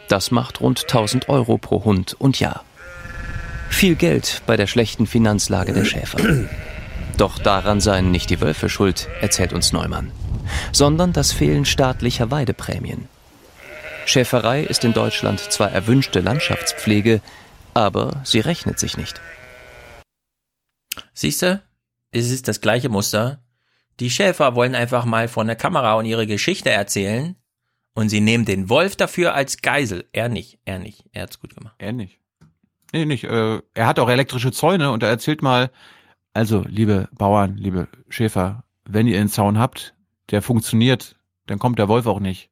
Das 0.08 0.30
macht 0.30 0.60
rund 0.60 0.82
1000 0.82 1.28
Euro 1.28 1.56
pro 1.56 1.84
Hund 1.84 2.14
und 2.18 2.40
Jahr. 2.40 2.64
Viel 3.70 3.94
Geld 3.94 4.42
bei 4.46 4.56
der 4.56 4.66
schlechten 4.66 5.06
Finanzlage 5.06 5.72
der 5.72 5.84
Schäfer. 5.84 6.18
Doch 7.16 7.38
daran 7.38 7.80
seien 7.80 8.10
nicht 8.10 8.30
die 8.30 8.40
Wölfe 8.40 8.68
schuld, 8.68 9.08
erzählt 9.20 9.52
uns 9.52 9.72
Neumann, 9.72 10.10
sondern 10.72 11.12
das 11.12 11.32
Fehlen 11.32 11.64
staatlicher 11.64 12.30
Weideprämien. 12.30 13.08
Schäferei 14.06 14.62
ist 14.62 14.84
in 14.84 14.92
Deutschland 14.92 15.40
zwar 15.40 15.70
erwünschte 15.70 16.20
Landschaftspflege, 16.20 17.20
aber 17.74 18.22
sie 18.24 18.40
rechnet 18.40 18.78
sich 18.78 18.96
nicht. 18.96 19.20
Siehst 21.12 21.42
du? 21.42 21.62
Es 22.10 22.30
ist 22.30 22.48
das 22.48 22.60
gleiche 22.60 22.88
Muster. 22.88 23.42
Die 24.00 24.10
Schäfer 24.10 24.54
wollen 24.54 24.74
einfach 24.74 25.04
mal 25.04 25.28
vor 25.28 25.44
der 25.44 25.56
Kamera 25.56 25.94
und 25.94 26.06
ihre 26.06 26.26
Geschichte 26.26 26.70
erzählen 26.70 27.36
und 27.94 28.08
sie 28.08 28.20
nehmen 28.20 28.44
den 28.44 28.68
Wolf 28.68 28.96
dafür 28.96 29.34
als 29.34 29.62
Geisel. 29.62 30.08
Er 30.12 30.28
nicht, 30.28 30.58
er 30.64 30.78
nicht. 30.78 31.04
Er 31.12 31.22
hat's 31.22 31.40
gut 31.40 31.54
gemacht. 31.54 31.76
Er 31.78 31.92
nicht. 31.92 32.18
Nee, 32.92 33.04
nicht. 33.04 33.24
Äh, 33.24 33.60
er 33.74 33.86
hat 33.86 33.98
auch 33.98 34.08
elektrische 34.08 34.52
Zäune 34.52 34.90
und 34.90 35.02
er 35.02 35.08
erzählt 35.08 35.42
mal, 35.42 35.70
also, 36.32 36.64
liebe 36.66 37.08
Bauern, 37.12 37.56
liebe 37.56 37.88
Schäfer, 38.08 38.64
wenn 38.84 39.06
ihr 39.06 39.20
einen 39.20 39.28
Zaun 39.28 39.58
habt, 39.58 39.94
der 40.30 40.42
funktioniert, 40.42 41.16
dann 41.46 41.60
kommt 41.60 41.78
der 41.78 41.88
Wolf 41.88 42.06
auch 42.06 42.18
nicht. 42.18 42.50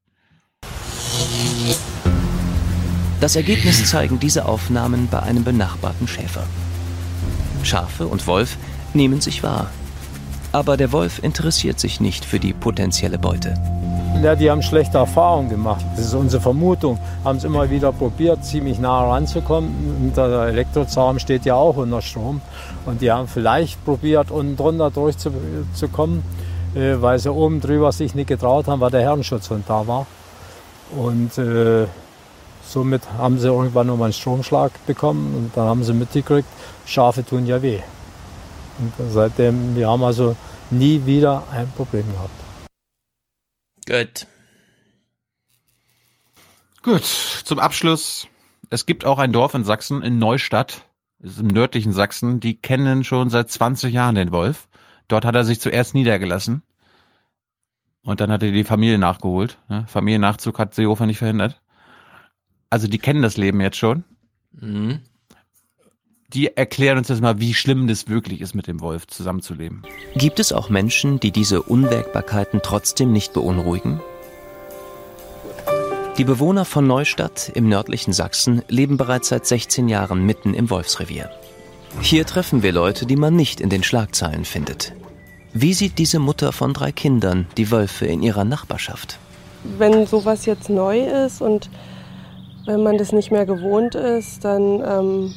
Das 3.20 3.36
Ergebnis 3.36 3.88
zeigen 3.88 4.18
diese 4.18 4.46
Aufnahmen 4.46 5.06
bei 5.08 5.20
einem 5.20 5.44
benachbarten 5.44 6.08
Schäfer. 6.08 6.42
Schafe 7.62 8.08
und 8.08 8.26
Wolf 8.26 8.56
nehmen 8.94 9.20
sich 9.20 9.44
wahr. 9.44 9.68
Aber 10.50 10.76
der 10.76 10.90
Wolf 10.90 11.22
interessiert 11.22 11.78
sich 11.78 12.00
nicht 12.00 12.24
für 12.24 12.40
die 12.40 12.52
potenzielle 12.52 13.18
Beute. 13.18 13.54
Ja, 14.22 14.34
die 14.34 14.50
haben 14.50 14.62
schlechte 14.62 14.98
Erfahrungen 14.98 15.48
gemacht. 15.48 15.84
Das 15.96 16.06
ist 16.06 16.14
unsere 16.14 16.42
Vermutung. 16.42 16.98
Haben 17.24 17.38
es 17.38 17.44
immer 17.44 17.70
wieder 17.70 17.92
probiert, 17.92 18.44
ziemlich 18.44 18.78
nah 18.78 19.08
ranzukommen. 19.08 20.12
Der 20.16 20.46
Elektrozaun 20.46 21.18
steht 21.18 21.44
ja 21.44 21.54
auch 21.54 21.76
unter 21.76 22.02
Strom. 22.02 22.40
Und 22.86 23.00
die 23.00 23.10
haben 23.10 23.26
vielleicht 23.26 23.84
probiert, 23.84 24.30
unten 24.30 24.56
drunter 24.56 24.90
durchzukommen, 24.90 26.22
äh, 26.74 26.94
weil 27.00 27.18
sie 27.18 27.32
oben 27.32 27.60
drüber 27.60 27.90
sich 27.92 28.14
nicht 28.14 28.28
getraut 28.28 28.66
haben, 28.66 28.80
weil 28.80 28.90
der 28.90 29.02
Herrenschutzhund 29.02 29.64
da 29.68 29.86
war. 29.86 30.06
Und 30.96 31.38
äh, 31.38 31.86
somit 32.64 33.02
haben 33.12 33.38
sie 33.38 33.48
irgendwann 33.48 33.86
nochmal 33.86 34.06
einen 34.06 34.12
Stromschlag 34.12 34.72
bekommen. 34.86 35.34
Und 35.34 35.56
dann 35.56 35.66
haben 35.66 35.84
sie 35.84 35.92
mitgekriegt, 35.92 36.48
Schafe 36.86 37.24
tun 37.24 37.46
ja 37.46 37.62
weh. 37.62 37.80
Und 38.78 38.92
seitdem, 39.10 39.76
wir 39.76 39.88
haben 39.88 40.02
also 40.02 40.36
nie 40.70 41.04
wieder 41.04 41.44
ein 41.52 41.70
Problem 41.76 42.04
gehabt. 42.12 42.30
Gut. 43.86 44.26
Gut, 46.82 47.04
zum 47.44 47.58
Abschluss. 47.58 48.26
Es 48.70 48.86
gibt 48.86 49.04
auch 49.04 49.18
ein 49.18 49.32
Dorf 49.32 49.54
in 49.54 49.64
Sachsen, 49.64 50.02
in 50.02 50.18
Neustadt, 50.18 50.86
ist 51.20 51.38
im 51.38 51.48
nördlichen 51.48 51.92
Sachsen, 51.92 52.40
die 52.40 52.56
kennen 52.56 53.04
schon 53.04 53.30
seit 53.30 53.50
20 53.50 53.92
Jahren 53.92 54.14
den 54.14 54.32
Wolf. 54.32 54.68
Dort 55.08 55.24
hat 55.24 55.34
er 55.34 55.44
sich 55.44 55.60
zuerst 55.60 55.94
niedergelassen. 55.94 56.62
Und 58.04 58.20
dann 58.20 58.32
hat 58.32 58.42
er 58.42 58.50
die 58.50 58.64
Familie 58.64 58.98
nachgeholt. 58.98 59.58
Ne? 59.68 59.84
Familiennachzug 59.86 60.58
hat 60.58 60.74
Seehofer 60.74 61.06
nicht 61.06 61.18
verhindert. 61.18 61.60
Also 62.70 62.88
die 62.88 62.98
kennen 62.98 63.22
das 63.22 63.36
Leben 63.36 63.60
jetzt 63.60 63.76
schon. 63.76 64.04
Mhm. 64.52 65.00
Die 66.28 66.56
erklären 66.56 66.98
uns 66.98 67.08
jetzt 67.08 67.20
mal, 67.20 67.40
wie 67.40 67.52
schlimm 67.52 67.86
das 67.86 68.08
wirklich 68.08 68.40
ist, 68.40 68.54
mit 68.54 68.66
dem 68.66 68.80
Wolf 68.80 69.06
zusammenzuleben. 69.06 69.82
Gibt 70.14 70.40
es 70.40 70.52
auch 70.52 70.70
Menschen, 70.70 71.20
die 71.20 71.30
diese 71.30 71.62
Unwägbarkeiten 71.62 72.60
trotzdem 72.62 73.12
nicht 73.12 73.34
beunruhigen? 73.34 74.00
Die 76.16 76.24
Bewohner 76.24 76.64
von 76.64 76.86
Neustadt 76.86 77.50
im 77.54 77.68
nördlichen 77.68 78.12
Sachsen 78.12 78.62
leben 78.68 78.96
bereits 78.96 79.28
seit 79.28 79.46
16 79.46 79.88
Jahren 79.88 80.24
mitten 80.24 80.54
im 80.54 80.70
Wolfsrevier. 80.70 81.30
Hier 82.00 82.26
treffen 82.26 82.62
wir 82.62 82.72
Leute, 82.72 83.06
die 83.06 83.16
man 83.16 83.36
nicht 83.36 83.60
in 83.60 83.68
den 83.68 83.82
Schlagzeilen 83.82 84.46
findet. 84.46 84.94
Wie 85.54 85.74
sieht 85.74 85.98
diese 85.98 86.18
Mutter 86.18 86.52
von 86.52 86.72
drei 86.72 86.92
Kindern 86.92 87.46
die 87.56 87.70
Wölfe 87.70 88.06
in 88.06 88.22
ihrer 88.22 88.44
Nachbarschaft? 88.44 89.18
wenn 89.64 90.06
sowas 90.06 90.46
jetzt 90.46 90.68
neu 90.68 91.00
ist 91.00 91.40
und 91.40 91.70
wenn 92.66 92.82
man 92.82 92.98
das 92.98 93.12
nicht 93.12 93.30
mehr 93.30 93.46
gewohnt 93.46 93.94
ist, 93.94 94.44
dann 94.44 94.82
ähm, 94.86 95.34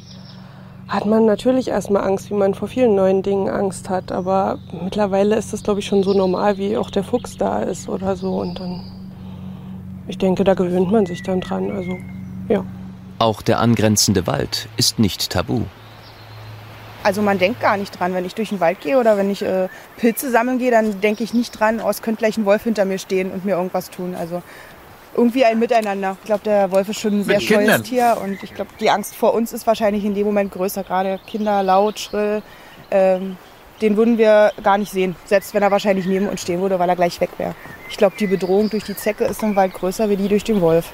hat 0.88 1.06
man 1.06 1.26
natürlich 1.26 1.70
erstmal 1.70 2.04
Angst, 2.04 2.30
wie 2.30 2.36
man 2.36 2.54
vor 2.54 2.68
vielen 2.68 2.96
neuen 2.96 3.24
Dingen 3.24 3.50
Angst 3.50 3.90
hat. 3.90 4.12
Aber 4.12 4.60
mittlerweile 4.84 5.36
ist 5.36 5.52
das, 5.52 5.64
glaube 5.64 5.80
ich, 5.80 5.88
schon 5.88 6.04
so 6.04 6.14
normal, 6.14 6.58
wie 6.58 6.78
auch 6.78 6.92
der 6.92 7.04
Fuchs 7.04 7.38
da 7.38 7.64
ist 7.64 7.90
oder 7.90 8.16
so. 8.16 8.40
Und 8.42 8.60
dann, 8.60 8.84
ich 10.08 10.20
denke, 10.20 10.44
da 10.44 10.54
gewöhnt 10.54 10.92
man 10.92 11.08
sich 11.08 11.24
dann 11.24 11.42
dran. 11.42 11.72
Also, 11.72 11.98
ja. 12.48 12.64
Auch 13.18 13.42
der 13.42 13.60
angrenzende 13.60 14.28
Wald 14.28 14.68
ist 14.78 15.00
nicht 15.00 15.32
tabu. 15.32 15.62
Also 17.06 17.22
man 17.22 17.38
denkt 17.38 17.62
gar 17.62 17.78
nicht 17.78 17.98
dran. 18.00 18.14
Wenn 18.16 18.26
ich 18.26 18.34
durch 18.34 18.50
den 18.50 18.60
Wald 18.60 18.82
gehe 18.82 18.98
oder 19.00 19.16
wenn 19.16 19.30
ich 19.30 19.44
äh, 19.44 19.68
Pilze 19.98 20.32
sammeln 20.32 20.58
gehe, 20.58 20.72
dann 20.72 21.02
denke 21.02 21.24
ich 21.24 21.34
nicht 21.36 21.52
dran, 21.52 21.80
oh, 21.80 21.90
es 21.90 22.02
könnte 22.02 22.20
gleich 22.20 22.36
ein 22.38 22.46
Wolf 22.46 22.64
hinter 22.64 22.84
mir 22.86 22.98
stehen 22.98 23.30
und 23.32 23.46
mir 23.46 23.56
irgendwas 23.56 23.92
tun. 23.92 24.16
Also 24.16 24.42
irgendwie 25.16 25.46
ein 25.46 25.60
Miteinander. 25.60 26.18
Ich 26.20 26.26
glaube, 26.26 26.44
der 26.44 26.72
Wolf 26.72 26.90
ist 26.90 27.00
schon 27.00 27.20
ein 27.20 27.24
sehr 27.24 27.38
Mit 27.38 27.48
Kindern. 27.48 27.68
scheues 27.68 27.84
Tier 27.90 28.18
und 28.24 28.42
ich 28.44 28.54
glaube, 28.56 28.72
die 28.80 28.90
Angst 28.90 29.16
vor 29.16 29.34
uns 29.36 29.54
ist 29.54 29.68
wahrscheinlich 29.68 30.04
in 30.04 30.16
dem 30.16 30.26
Moment 30.26 30.52
größer. 30.52 30.84
Gerade 30.84 31.20
Kinder, 31.28 31.62
laut, 31.64 32.00
schrill. 32.00 32.42
Ähm, 32.90 33.38
den 33.82 33.98
würden 33.98 34.18
wir 34.18 34.52
gar 34.64 34.78
nicht 34.80 34.92
sehen, 34.92 35.16
selbst 35.26 35.54
wenn 35.54 35.62
er 35.62 35.70
wahrscheinlich 35.70 36.06
neben 36.08 36.28
uns 36.28 36.42
stehen 36.42 36.60
würde, 36.62 36.80
weil 36.80 36.90
er 36.90 36.96
gleich 36.96 37.22
weg 37.22 37.30
wäre. 37.38 37.54
Ich 37.90 37.98
glaube, 37.98 38.16
die 38.20 38.26
Bedrohung 38.28 38.70
durch 38.72 38.86
die 38.86 38.96
Zecke 38.96 39.26
ist 39.26 39.44
im 39.44 39.56
Wald 39.56 39.74
größer 39.74 40.10
wie 40.10 40.16
die 40.18 40.28
durch 40.28 40.44
den 40.44 40.60
Wolf. 40.60 40.92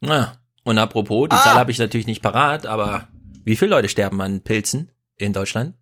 Na, 0.00 0.32
und 0.64 0.78
apropos, 0.78 1.28
die 1.28 1.36
Ah! 1.36 1.42
Zahl 1.42 1.54
habe 1.54 1.70
ich 1.70 1.78
natürlich 1.78 2.06
nicht 2.06 2.22
parat, 2.22 2.66
aber 2.66 3.08
wie 3.44 3.56
viele 3.56 3.70
Leute 3.70 3.88
sterben 3.88 4.20
an 4.20 4.40
Pilzen 4.40 4.90
in 5.18 5.32
Deutschland? 5.32 5.74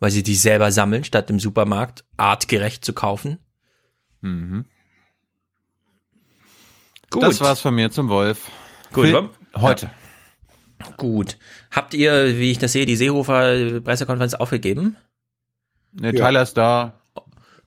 Weil 0.00 0.10
sie 0.10 0.22
die 0.22 0.34
selber 0.34 0.72
sammeln, 0.72 1.04
statt 1.04 1.30
im 1.30 1.38
Supermarkt 1.38 2.04
artgerecht 2.16 2.84
zu 2.84 2.92
kaufen? 2.92 3.38
Mhm. 4.20 4.64
Gut. 7.10 7.22
Das 7.22 7.40
war's 7.40 7.60
von 7.60 7.74
mir 7.74 7.90
zum 7.90 8.08
Wolf. 8.08 8.50
Gut, 8.92 9.08
Für 9.08 9.30
heute. 9.56 9.90
Gut. 10.96 11.36
Habt 11.70 11.94
ihr, 11.94 12.38
wie 12.38 12.50
ich 12.50 12.58
das 12.58 12.72
sehe, 12.72 12.86
die 12.86 12.96
Seehofer 12.96 13.80
Pressekonferenz 13.80 14.34
aufgegeben? 14.34 14.96
Ne, 15.92 16.12
Tyler 16.14 16.42
ist 16.42 16.56
da. 16.56 17.00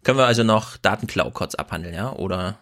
Können 0.04 0.18
wir 0.18 0.26
also 0.26 0.44
noch 0.44 0.78
Datenklau 0.78 1.32
kurz 1.32 1.56
abhandeln, 1.56 1.94
ja? 1.94 2.12
Oder? 2.14 2.58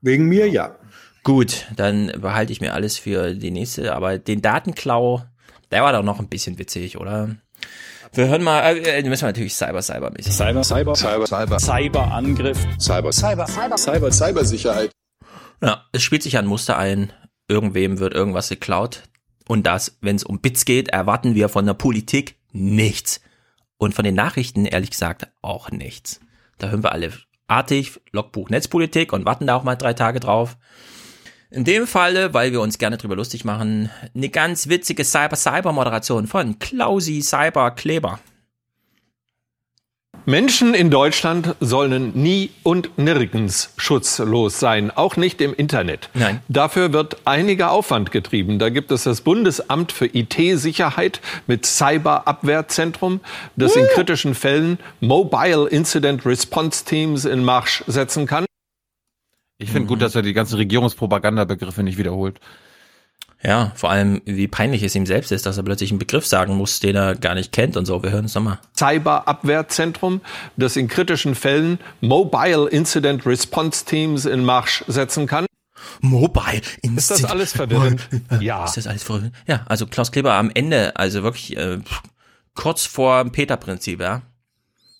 Wegen 0.00 0.26
mir 0.26 0.48
ja. 0.48 0.76
Gut, 1.24 1.66
dann 1.76 2.12
behalte 2.20 2.52
ich 2.52 2.60
mir 2.60 2.74
alles 2.74 2.98
für 2.98 3.34
die 3.34 3.50
nächste, 3.50 3.94
aber 3.94 4.18
den 4.18 4.40
Datenklau, 4.40 5.24
der 5.70 5.82
war 5.82 5.92
doch 5.92 6.02
noch 6.02 6.18
ein 6.20 6.28
bisschen 6.28 6.58
witzig, 6.58 6.98
oder? 6.98 7.36
Wir 8.12 8.28
hören 8.28 8.42
mal, 8.42 8.76
äh, 8.76 9.02
müssen 9.02 9.22
wir 9.22 9.28
natürlich 9.28 9.54
Cyber, 9.54 9.82
Cyber 9.82 10.10
mäßig. 10.10 10.32
Cyber, 10.32 10.64
Cyber, 10.64 10.94
Cyber, 10.94 11.26
Cyber, 11.26 11.58
Cyberangriff, 11.58 12.58
Cyber, 12.78 13.12
Cyber, 13.12 13.46
Cyber, 13.46 13.76
Cyber, 13.76 14.10
Cybersicherheit. 14.10 14.90
Ja, 15.62 15.84
es 15.92 16.02
spielt 16.02 16.22
sich 16.22 16.38
ein 16.38 16.46
Muster 16.46 16.78
ein. 16.78 17.12
irgendwem 17.48 17.98
wird 17.98 18.14
irgendwas 18.14 18.48
geklaut. 18.50 19.04
Und 19.46 19.66
das, 19.66 19.96
wenn 20.02 20.16
es 20.16 20.24
um 20.24 20.40
Bits 20.40 20.64
geht, 20.66 20.88
erwarten 20.88 21.34
wir 21.34 21.48
von 21.48 21.64
der 21.64 21.74
Politik 21.74 22.36
nichts. 22.52 23.20
Und 23.78 23.94
von 23.94 24.04
den 24.04 24.14
Nachrichten, 24.14 24.66
ehrlich 24.66 24.90
gesagt, 24.90 25.28
auch 25.40 25.70
nichts. 25.70 26.20
Da 26.58 26.68
hören 26.68 26.82
wir 26.82 26.92
alle 26.92 27.12
artig, 27.46 28.00
Logbuch 28.12 28.50
Netzpolitik 28.50 29.12
und 29.12 29.24
warten 29.24 29.46
da 29.46 29.54
auch 29.54 29.64
mal 29.64 29.76
drei 29.76 29.94
Tage 29.94 30.20
drauf. 30.20 30.58
In 31.50 31.64
dem 31.64 31.86
Falle, 31.86 32.34
weil 32.34 32.52
wir 32.52 32.60
uns 32.60 32.76
gerne 32.76 32.98
drüber 32.98 33.16
lustig 33.16 33.46
machen, 33.46 33.90
eine 34.14 34.28
ganz 34.28 34.68
witzige 34.68 35.02
Cyber-Cyber-Moderation 35.02 36.26
von 36.26 36.58
Klausi 36.58 37.22
Cyber 37.22 37.70
Kleber. 37.70 38.20
Menschen 40.26 40.74
in 40.74 40.90
Deutschland 40.90 41.54
sollen 41.58 42.12
nie 42.14 42.50
und 42.62 42.98
nirgends 42.98 43.72
schutzlos 43.78 44.60
sein, 44.60 44.90
auch 44.90 45.16
nicht 45.16 45.40
im 45.40 45.54
Internet. 45.54 46.10
Nein. 46.12 46.42
Dafür 46.48 46.92
wird 46.92 47.16
einiger 47.24 47.70
Aufwand 47.70 48.12
getrieben. 48.12 48.58
Da 48.58 48.68
gibt 48.68 48.90
es 48.90 49.04
das 49.04 49.22
Bundesamt 49.22 49.90
für 49.90 50.04
IT-Sicherheit 50.04 51.22
mit 51.46 51.64
Cyberabwehrzentrum, 51.64 53.20
das 53.56 53.74
in 53.74 53.86
kritischen 53.94 54.34
Fällen 54.34 54.78
Mobile 55.00 55.66
Incident 55.66 56.26
Response 56.26 56.84
Teams 56.84 57.24
in 57.24 57.42
Marsch 57.42 57.82
setzen 57.86 58.26
kann. 58.26 58.47
Ich 59.58 59.72
finde 59.72 59.88
gut, 59.88 60.00
dass 60.00 60.14
er 60.14 60.22
die 60.22 60.32
ganzen 60.32 60.54
Regierungspropagandabegriffe 60.56 61.82
nicht 61.82 61.98
wiederholt. 61.98 62.40
Ja, 63.42 63.72
vor 63.76 63.90
allem, 63.90 64.20
wie 64.24 64.48
peinlich 64.48 64.82
es 64.82 64.94
ihm 64.94 65.06
selbst 65.06 65.30
ist, 65.30 65.46
dass 65.46 65.56
er 65.56 65.62
plötzlich 65.62 65.90
einen 65.90 66.00
Begriff 66.00 66.26
sagen 66.26 66.56
muss, 66.56 66.80
den 66.80 66.96
er 66.96 67.14
gar 67.14 67.34
nicht 67.34 67.52
kennt 67.52 67.76
und 67.76 67.86
so. 67.86 68.02
Wir 68.02 68.10
hören 68.10 68.24
es 68.24 68.34
nochmal. 68.34 68.58
Cyberabwehrzentrum, 68.76 70.20
das 70.56 70.76
in 70.76 70.88
kritischen 70.88 71.34
Fällen 71.34 71.78
Mobile 72.00 72.68
Incident 72.68 73.26
Response 73.26 73.84
Teams 73.84 74.24
in 74.24 74.44
Marsch 74.44 74.84
setzen 74.88 75.26
kann. 75.26 75.46
Mobile 76.00 76.62
Incident. 76.82 76.98
Ist 76.98 77.10
das 77.10 77.24
alles 77.24 77.52
verwirrend? 77.52 78.08
ja. 78.40 78.64
Ist 78.64 78.76
das 78.76 78.86
alles 78.88 79.04
verwirrend? 79.04 79.34
Ja, 79.46 79.64
also 79.68 79.86
Klaus 79.86 80.10
Kleber 80.10 80.34
am 80.34 80.50
Ende, 80.52 80.96
also 80.96 81.22
wirklich 81.22 81.56
äh, 81.56 81.78
kurz 82.54 82.86
vor 82.86 83.22
dem 83.22 83.30
Peter-Prinzip, 83.30 84.00
ja. 84.00 84.22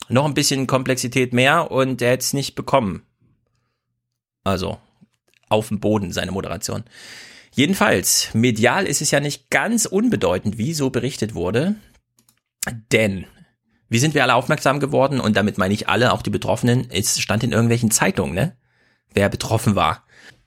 Noch 0.08 0.24
ein 0.24 0.34
bisschen 0.34 0.66
Komplexität 0.66 1.32
mehr 1.32 1.70
und 1.70 2.00
er 2.02 2.12
hätte 2.12 2.22
es 2.22 2.32
nicht 2.32 2.54
bekommen. 2.54 3.02
Also 4.48 4.78
auf 5.50 5.68
dem 5.68 5.80
Boden 5.80 6.12
seine 6.12 6.32
Moderation. 6.32 6.84
Jedenfalls, 7.52 8.30
medial 8.34 8.86
ist 8.86 9.02
es 9.02 9.10
ja 9.10 9.20
nicht 9.20 9.50
ganz 9.50 9.84
unbedeutend, 9.84 10.58
wie 10.58 10.74
so 10.74 10.90
berichtet 10.90 11.34
wurde. 11.34 11.74
Denn, 12.92 13.26
wie 13.88 13.98
sind 13.98 14.14
wir 14.14 14.22
alle 14.22 14.34
aufmerksam 14.34 14.80
geworden? 14.80 15.20
Und 15.20 15.36
damit 15.36 15.58
meine 15.58 15.74
ich 15.74 15.88
alle, 15.88 16.12
auch 16.12 16.22
die 16.22 16.30
Betroffenen. 16.30 16.88
Es 16.90 17.20
stand 17.20 17.44
in 17.44 17.52
irgendwelchen 17.52 17.90
Zeitungen, 17.90 18.34
ne? 18.34 18.56
Wer 19.12 19.28
betroffen 19.28 19.74
war. 19.74 20.04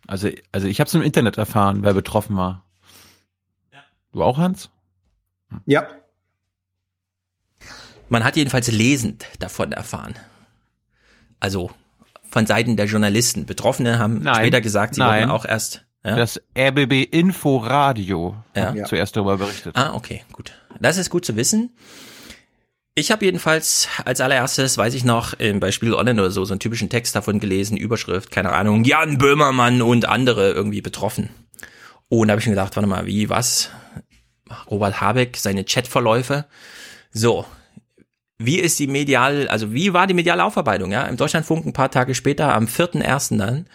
Also, 0.08 0.30
also 0.52 0.68
ich 0.68 0.80
habe 0.80 0.88
es 0.88 0.94
im 0.94 1.02
Internet 1.02 1.38
erfahren, 1.38 1.84
wer 1.84 1.94
betroffen 1.94 2.38
war. 2.38 2.66
Du 4.14 4.24
auch, 4.24 4.38
Hans? 4.38 4.70
Ja. 5.66 5.88
Man 8.10 8.24
hat 8.24 8.36
jedenfalls 8.36 8.72
lesend 8.72 9.26
davon 9.40 9.72
erfahren. 9.72 10.16
Also 11.40 11.72
von 12.32 12.46
Seiten 12.48 12.78
der 12.78 12.86
Journalisten. 12.88 13.46
Betroffene 13.46 14.00
haben 14.00 14.22
Nein. 14.24 14.36
später 14.36 14.62
gesagt, 14.62 14.96
sie 14.96 15.02
Nein. 15.02 15.22
wurden 15.24 15.32
auch 15.32 15.46
erst. 15.46 15.86
Ja? 16.04 16.16
Das 16.16 16.42
RBB 16.58 17.04
Info 17.12 17.58
Radio 17.58 18.36
Ja. 18.56 18.74
hat 18.74 18.88
zuerst 18.88 19.16
darüber 19.16 19.38
berichtet. 19.38 19.76
Ah, 19.76 19.94
okay, 19.94 20.24
gut. 20.32 20.54
Das 20.80 20.98
ist 20.98 21.10
gut 21.10 21.26
zu 21.26 21.36
wissen. 21.36 21.76
Ich 22.96 23.12
habe 23.12 23.24
jedenfalls 23.24 23.88
als 24.04 24.20
allererstes, 24.20 24.78
weiß 24.78 24.94
ich 24.96 25.04
noch, 25.06 25.36
bei 25.38 25.72
Spiegel 25.72 25.96
Online 25.96 26.20
oder 26.22 26.32
so, 26.32 26.44
so 26.44 26.54
einen 26.54 26.60
typischen 26.60 26.90
Text 26.90 27.16
davon 27.16 27.40
gelesen, 27.40 27.78
Überschrift, 27.78 28.32
keine 28.32 28.52
Ahnung, 28.52 28.84
Jan 28.84 29.18
Böhmermann 29.18 29.82
und 29.82 30.06
andere 30.10 30.52
irgendwie 30.52 30.82
betroffen. 30.82 31.30
Und 32.10 32.28
da 32.28 32.34
habe 32.34 32.42
ich 32.42 32.48
mir 32.48 32.54
gedacht, 32.54 32.76
warte 32.76 32.90
mal, 32.90 33.06
wie, 33.06 33.30
was? 33.30 33.70
Robert 34.70 35.00
Habeck, 35.00 35.38
seine 35.38 35.64
Chatverläufe. 35.64 36.46
So, 37.14 37.46
wie 38.46 38.60
ist 38.60 38.80
die 38.80 38.88
medial, 38.88 39.48
also 39.48 39.74
wie 39.74 39.94
war 39.94 40.08
die 40.08 40.14
mediale 40.14 40.44
Aufarbeitung? 40.44 40.92
Ja, 40.92 41.04
im 41.04 41.18
Deutschlandfunk 41.18 41.66
ein 41.66 41.74
paar 41.74 41.92
Tage 41.92 42.16
später, 42.16 42.54
am 42.54 42.66
4.1. 42.66 43.38
dann, 43.38 43.68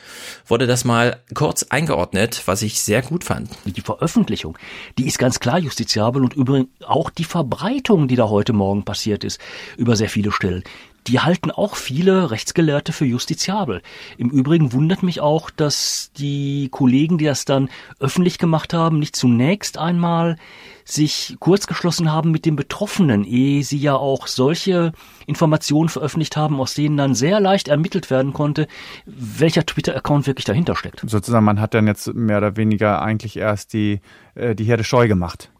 wurde 0.46 0.66
das 0.66 0.84
mal 0.84 1.20
kurz 1.34 1.64
eingeordnet, 1.64 2.42
was 2.46 2.62
ich 2.62 2.80
sehr 2.80 3.02
gut 3.02 3.24
fand. 3.24 3.50
Die 3.64 3.80
Veröffentlichung, 3.80 4.58
die 4.98 5.06
ist 5.06 5.18
ganz 5.18 5.40
klar 5.40 5.58
justiziabel 5.58 6.22
und 6.22 6.34
übrigens 6.34 6.68
auch 6.84 7.10
die 7.10 7.24
Verbreitung, 7.24 8.08
die 8.08 8.16
da 8.16 8.28
heute 8.28 8.52
Morgen 8.52 8.84
passiert 8.84 9.24
ist, 9.24 9.40
über 9.76 9.96
sehr 9.96 10.08
viele 10.08 10.32
Stellen. 10.32 10.64
Die 11.06 11.20
halten 11.20 11.50
auch 11.50 11.76
viele 11.76 12.30
Rechtsgelehrte 12.30 12.92
für 12.92 13.04
justiziabel. 13.04 13.82
Im 14.18 14.30
Übrigen 14.30 14.72
wundert 14.72 15.02
mich 15.02 15.20
auch, 15.20 15.50
dass 15.50 16.10
die 16.16 16.68
Kollegen, 16.70 17.18
die 17.18 17.26
das 17.26 17.44
dann 17.44 17.68
öffentlich 18.00 18.38
gemacht 18.38 18.74
haben, 18.74 18.98
nicht 18.98 19.14
zunächst 19.14 19.78
einmal 19.78 20.36
sich 20.84 21.36
kurzgeschlossen 21.40 22.12
haben 22.12 22.30
mit 22.30 22.44
den 22.44 22.54
Betroffenen, 22.54 23.24
ehe 23.24 23.62
sie 23.64 23.78
ja 23.78 23.96
auch 23.96 24.28
solche 24.28 24.92
Informationen 25.26 25.88
veröffentlicht 25.88 26.36
haben, 26.36 26.60
aus 26.60 26.74
denen 26.74 26.96
dann 26.96 27.14
sehr 27.14 27.40
leicht 27.40 27.66
ermittelt 27.68 28.08
werden 28.08 28.32
konnte, 28.32 28.68
welcher 29.04 29.66
Twitter-Account 29.66 30.28
wirklich 30.28 30.44
dahinter 30.44 30.76
steckt. 30.76 31.02
Sozusagen, 31.04 31.44
man 31.44 31.60
hat 31.60 31.74
dann 31.74 31.88
jetzt 31.88 32.14
mehr 32.14 32.38
oder 32.38 32.56
weniger 32.56 33.02
eigentlich 33.02 33.36
erst 33.36 33.72
die, 33.72 34.00
äh, 34.36 34.54
die 34.54 34.64
Herde 34.64 34.84
scheu 34.84 35.08
gemacht. 35.08 35.50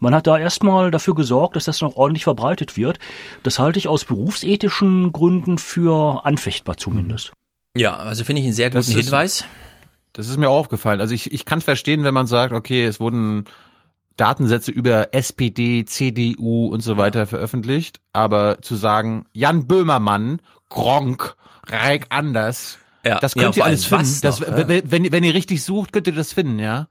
Man 0.00 0.14
hat 0.14 0.26
da 0.26 0.38
erstmal 0.38 0.90
dafür 0.90 1.14
gesorgt, 1.14 1.56
dass 1.56 1.64
das 1.64 1.80
noch 1.80 1.96
ordentlich 1.96 2.24
verbreitet 2.24 2.76
wird. 2.76 2.98
Das 3.42 3.58
halte 3.58 3.78
ich 3.78 3.88
aus 3.88 4.04
berufsethischen 4.04 5.12
Gründen 5.12 5.58
für 5.58 6.24
anfechtbar 6.24 6.76
zumindest. 6.76 7.32
Ja, 7.76 7.96
also 7.96 8.24
finde 8.24 8.40
ich 8.40 8.46
einen 8.46 8.54
sehr 8.54 8.68
guten 8.70 8.78
Das 8.78 8.88
ist- 8.88 8.94
Hinweis. 8.96 9.44
Das 10.12 10.28
ist 10.28 10.38
mir 10.38 10.48
auch 10.48 10.56
aufgefallen. 10.60 11.00
Also 11.02 11.12
ich, 11.14 11.30
ich 11.32 11.44
kann 11.44 11.60
verstehen, 11.60 12.02
wenn 12.02 12.14
man 12.14 12.26
sagt, 12.26 12.54
okay, 12.54 12.86
es 12.86 13.00
wurden 13.00 13.44
Datensätze 14.16 14.70
über 14.70 15.12
SPD, 15.14 15.84
CDU 15.84 16.68
und 16.68 16.80
so 16.80 16.96
weiter 16.96 17.26
veröffentlicht, 17.26 18.00
aber 18.14 18.62
zu 18.62 18.76
sagen, 18.76 19.26
Jan 19.34 19.66
Böhmermann, 19.66 20.40
Gronk, 20.70 21.36
Reik 21.66 22.06
Anders, 22.08 22.78
Ja, 23.04 23.18
das 23.18 23.34
ja, 23.34 23.42
könnt 23.42 23.56
ihr 23.56 23.60
vor 23.62 23.66
alles 23.66 23.84
finden. 23.84 24.18
Das, 24.22 24.40
noch, 24.40 24.48
ja. 24.48 24.68
wenn, 24.68 24.90
wenn, 24.90 25.12
wenn 25.12 25.22
ihr 25.24 25.34
richtig 25.34 25.62
sucht, 25.62 25.92
könnt 25.92 26.06
ihr 26.06 26.14
das 26.14 26.32
finden, 26.32 26.58
ja. 26.58 26.88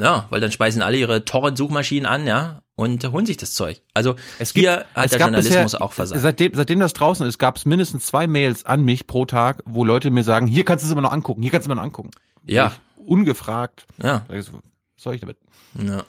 Ja, 0.00 0.26
weil 0.30 0.40
dann 0.40 0.52
speisen 0.52 0.80
alle 0.80 0.96
ihre 0.96 1.24
Torrent-Suchmaschinen 1.24 2.06
an, 2.06 2.26
ja, 2.26 2.62
und 2.76 3.04
holen 3.10 3.26
sich 3.26 3.36
das 3.36 3.52
Zeug. 3.54 3.82
Also 3.94 4.14
hier 4.54 4.86
hat 4.94 5.06
es 5.06 5.10
der 5.10 5.20
Journalismus 5.20 5.72
bisher- 5.72 5.82
auch 5.82 5.92
versagt. 5.92 6.20
Seitdem, 6.22 6.52
seitdem 6.54 6.78
das 6.78 6.92
draußen 6.92 7.26
ist, 7.26 7.38
gab 7.38 7.56
es 7.56 7.64
mindestens 7.66 8.06
zwei 8.06 8.28
Mails 8.28 8.64
an 8.64 8.84
mich 8.84 9.08
pro 9.08 9.24
Tag, 9.24 9.62
wo 9.66 9.84
Leute 9.84 10.10
mir 10.10 10.22
sagen, 10.22 10.46
hier 10.46 10.64
kannst 10.64 10.84
du 10.84 10.86
es 10.86 10.92
immer 10.92 11.02
noch 11.02 11.10
angucken, 11.12 11.42
hier 11.42 11.50
kannst 11.50 11.66
du 11.66 11.70
es 11.70 11.72
immer 11.72 11.80
noch 11.80 11.86
angucken. 11.86 12.10
Ja. 12.46 12.72
Ich, 12.96 13.06
ungefragt. 13.08 13.86
Ja. 14.00 14.24
Was 14.28 14.50
soll 14.96 15.16
ich 15.16 15.20
damit? 15.20 15.38
Ja. 15.74 16.04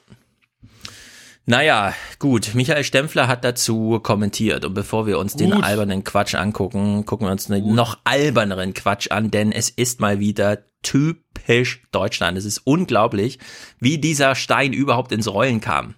Naja, 1.50 1.96
gut. 2.20 2.54
Michael 2.54 2.84
Stempfler 2.84 3.28
hat 3.28 3.44
dazu 3.44 4.00
kommentiert. 4.04 4.66
Und 4.66 4.76
bevor 4.76 5.08
wir 5.08 5.18
uns 5.18 5.36
den 5.36 5.50
Gut. 5.50 5.64
albernen 5.64 6.04
Quatsch 6.04 6.36
angucken, 6.36 7.08
gucken 7.08 7.26
wir 7.26 7.32
uns 7.32 7.50
einen 7.50 7.74
noch 7.74 7.98
alberneren 8.04 8.76
Quatsch 8.76 9.10
an, 9.10 9.32
denn 9.32 9.52
es 9.52 9.72
ist 9.72 10.00
mal 10.00 10.20
wieder 10.20 10.60
typisch 10.84 11.82
Deutschland. 11.92 12.38
Es 12.38 12.46
ist 12.46 12.60
unglaublich, 12.66 13.40
wie 13.80 13.98
dieser 13.98 14.36
Stein 14.36 14.74
überhaupt 14.74 15.12
ins 15.12 15.28
Rollen 15.28 15.60
kam. 15.60 15.96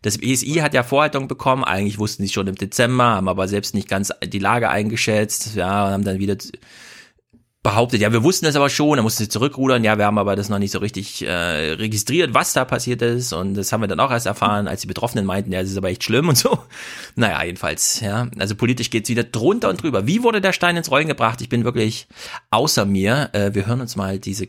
Das 0.00 0.16
BSI 0.16 0.60
hat 0.62 0.72
ja 0.72 0.82
Vorhaltung 0.82 1.28
bekommen, 1.28 1.64
eigentlich 1.64 1.98
wussten 1.98 2.22
sie 2.22 2.32
schon 2.32 2.46
im 2.46 2.54
Dezember, 2.54 3.04
haben 3.04 3.28
aber 3.28 3.46
selbst 3.46 3.74
nicht 3.74 3.88
ganz 3.88 4.10
die 4.24 4.38
Lage 4.38 4.70
eingeschätzt, 4.70 5.54
ja, 5.54 5.84
und 5.84 5.92
haben 5.92 6.04
dann 6.04 6.18
wieder 6.18 6.38
behauptet, 7.64 8.02
ja, 8.02 8.12
wir 8.12 8.22
wussten 8.22 8.44
das 8.44 8.56
aber 8.56 8.68
schon, 8.68 8.96
dann 8.96 9.04
mussten 9.04 9.24
sie 9.24 9.28
zurückrudern, 9.28 9.82
ja, 9.82 9.96
wir 9.96 10.04
haben 10.04 10.18
aber 10.18 10.36
das 10.36 10.50
noch 10.50 10.58
nicht 10.58 10.70
so 10.70 10.80
richtig 10.80 11.22
äh, 11.22 11.72
registriert, 11.72 12.34
was 12.34 12.52
da 12.52 12.66
passiert 12.66 13.00
ist 13.00 13.32
und 13.32 13.54
das 13.54 13.72
haben 13.72 13.80
wir 13.80 13.88
dann 13.88 14.00
auch 14.00 14.10
erst 14.10 14.26
erfahren, 14.26 14.68
als 14.68 14.82
die 14.82 14.86
Betroffenen 14.86 15.24
meinten, 15.24 15.50
ja, 15.50 15.62
das 15.62 15.70
ist 15.70 15.78
aber 15.78 15.88
echt 15.88 16.04
schlimm 16.04 16.28
und 16.28 16.38
so. 16.38 16.58
Naja, 17.16 17.42
jedenfalls, 17.42 18.00
ja, 18.00 18.28
also 18.38 18.54
politisch 18.54 18.90
geht's 18.90 19.08
wieder 19.08 19.24
drunter 19.24 19.70
und 19.70 19.82
drüber. 19.82 20.06
Wie 20.06 20.22
wurde 20.22 20.40
der 20.40 20.52
Stein 20.52 20.76
ins 20.76 20.90
Rollen 20.90 21.08
gebracht? 21.08 21.40
Ich 21.40 21.48
bin 21.48 21.64
wirklich 21.64 22.06
außer 22.50 22.84
mir. 22.84 23.30
Äh, 23.32 23.54
wir 23.54 23.66
hören 23.66 23.80
uns 23.80 23.96
mal 23.96 24.18
diese, 24.18 24.46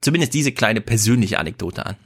zumindest 0.00 0.34
diese 0.34 0.52
kleine 0.52 0.80
persönliche 0.80 1.38
Anekdote 1.38 1.86
an. 1.86 1.96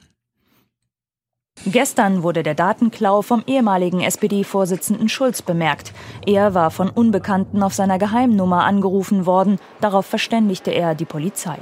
Gestern 1.67 2.23
wurde 2.23 2.43
der 2.43 2.55
Datenklau 2.55 3.21
vom 3.21 3.45
ehemaligen 3.47 4.01
SPD-Vorsitzenden 4.01 5.11
Schulz 5.11 5.43
bemerkt. 5.43 5.93
Er 6.27 6.55
war 6.55 6.71
von 6.71 6.89
Unbekannten 6.89 7.63
auf 7.63 7.75
seiner 7.75 7.99
Geheimnummer 7.99 8.65
angerufen 8.65 9.27
worden. 9.27 9.59
Darauf 9.81 10.07
verständigte 10.07 10.71
er 10.71 10.95
die 10.95 11.05
Polizei. 11.05 11.59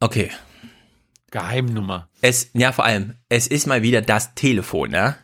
Okay. 0.00 0.30
Geheimnummer. 1.30 2.08
Es, 2.20 2.50
ja, 2.52 2.72
vor 2.72 2.84
allem, 2.84 3.14
es 3.30 3.46
ist 3.46 3.66
mal 3.66 3.82
wieder 3.82 4.02
das 4.02 4.34
Telefon, 4.34 4.92
ja? 4.92 5.16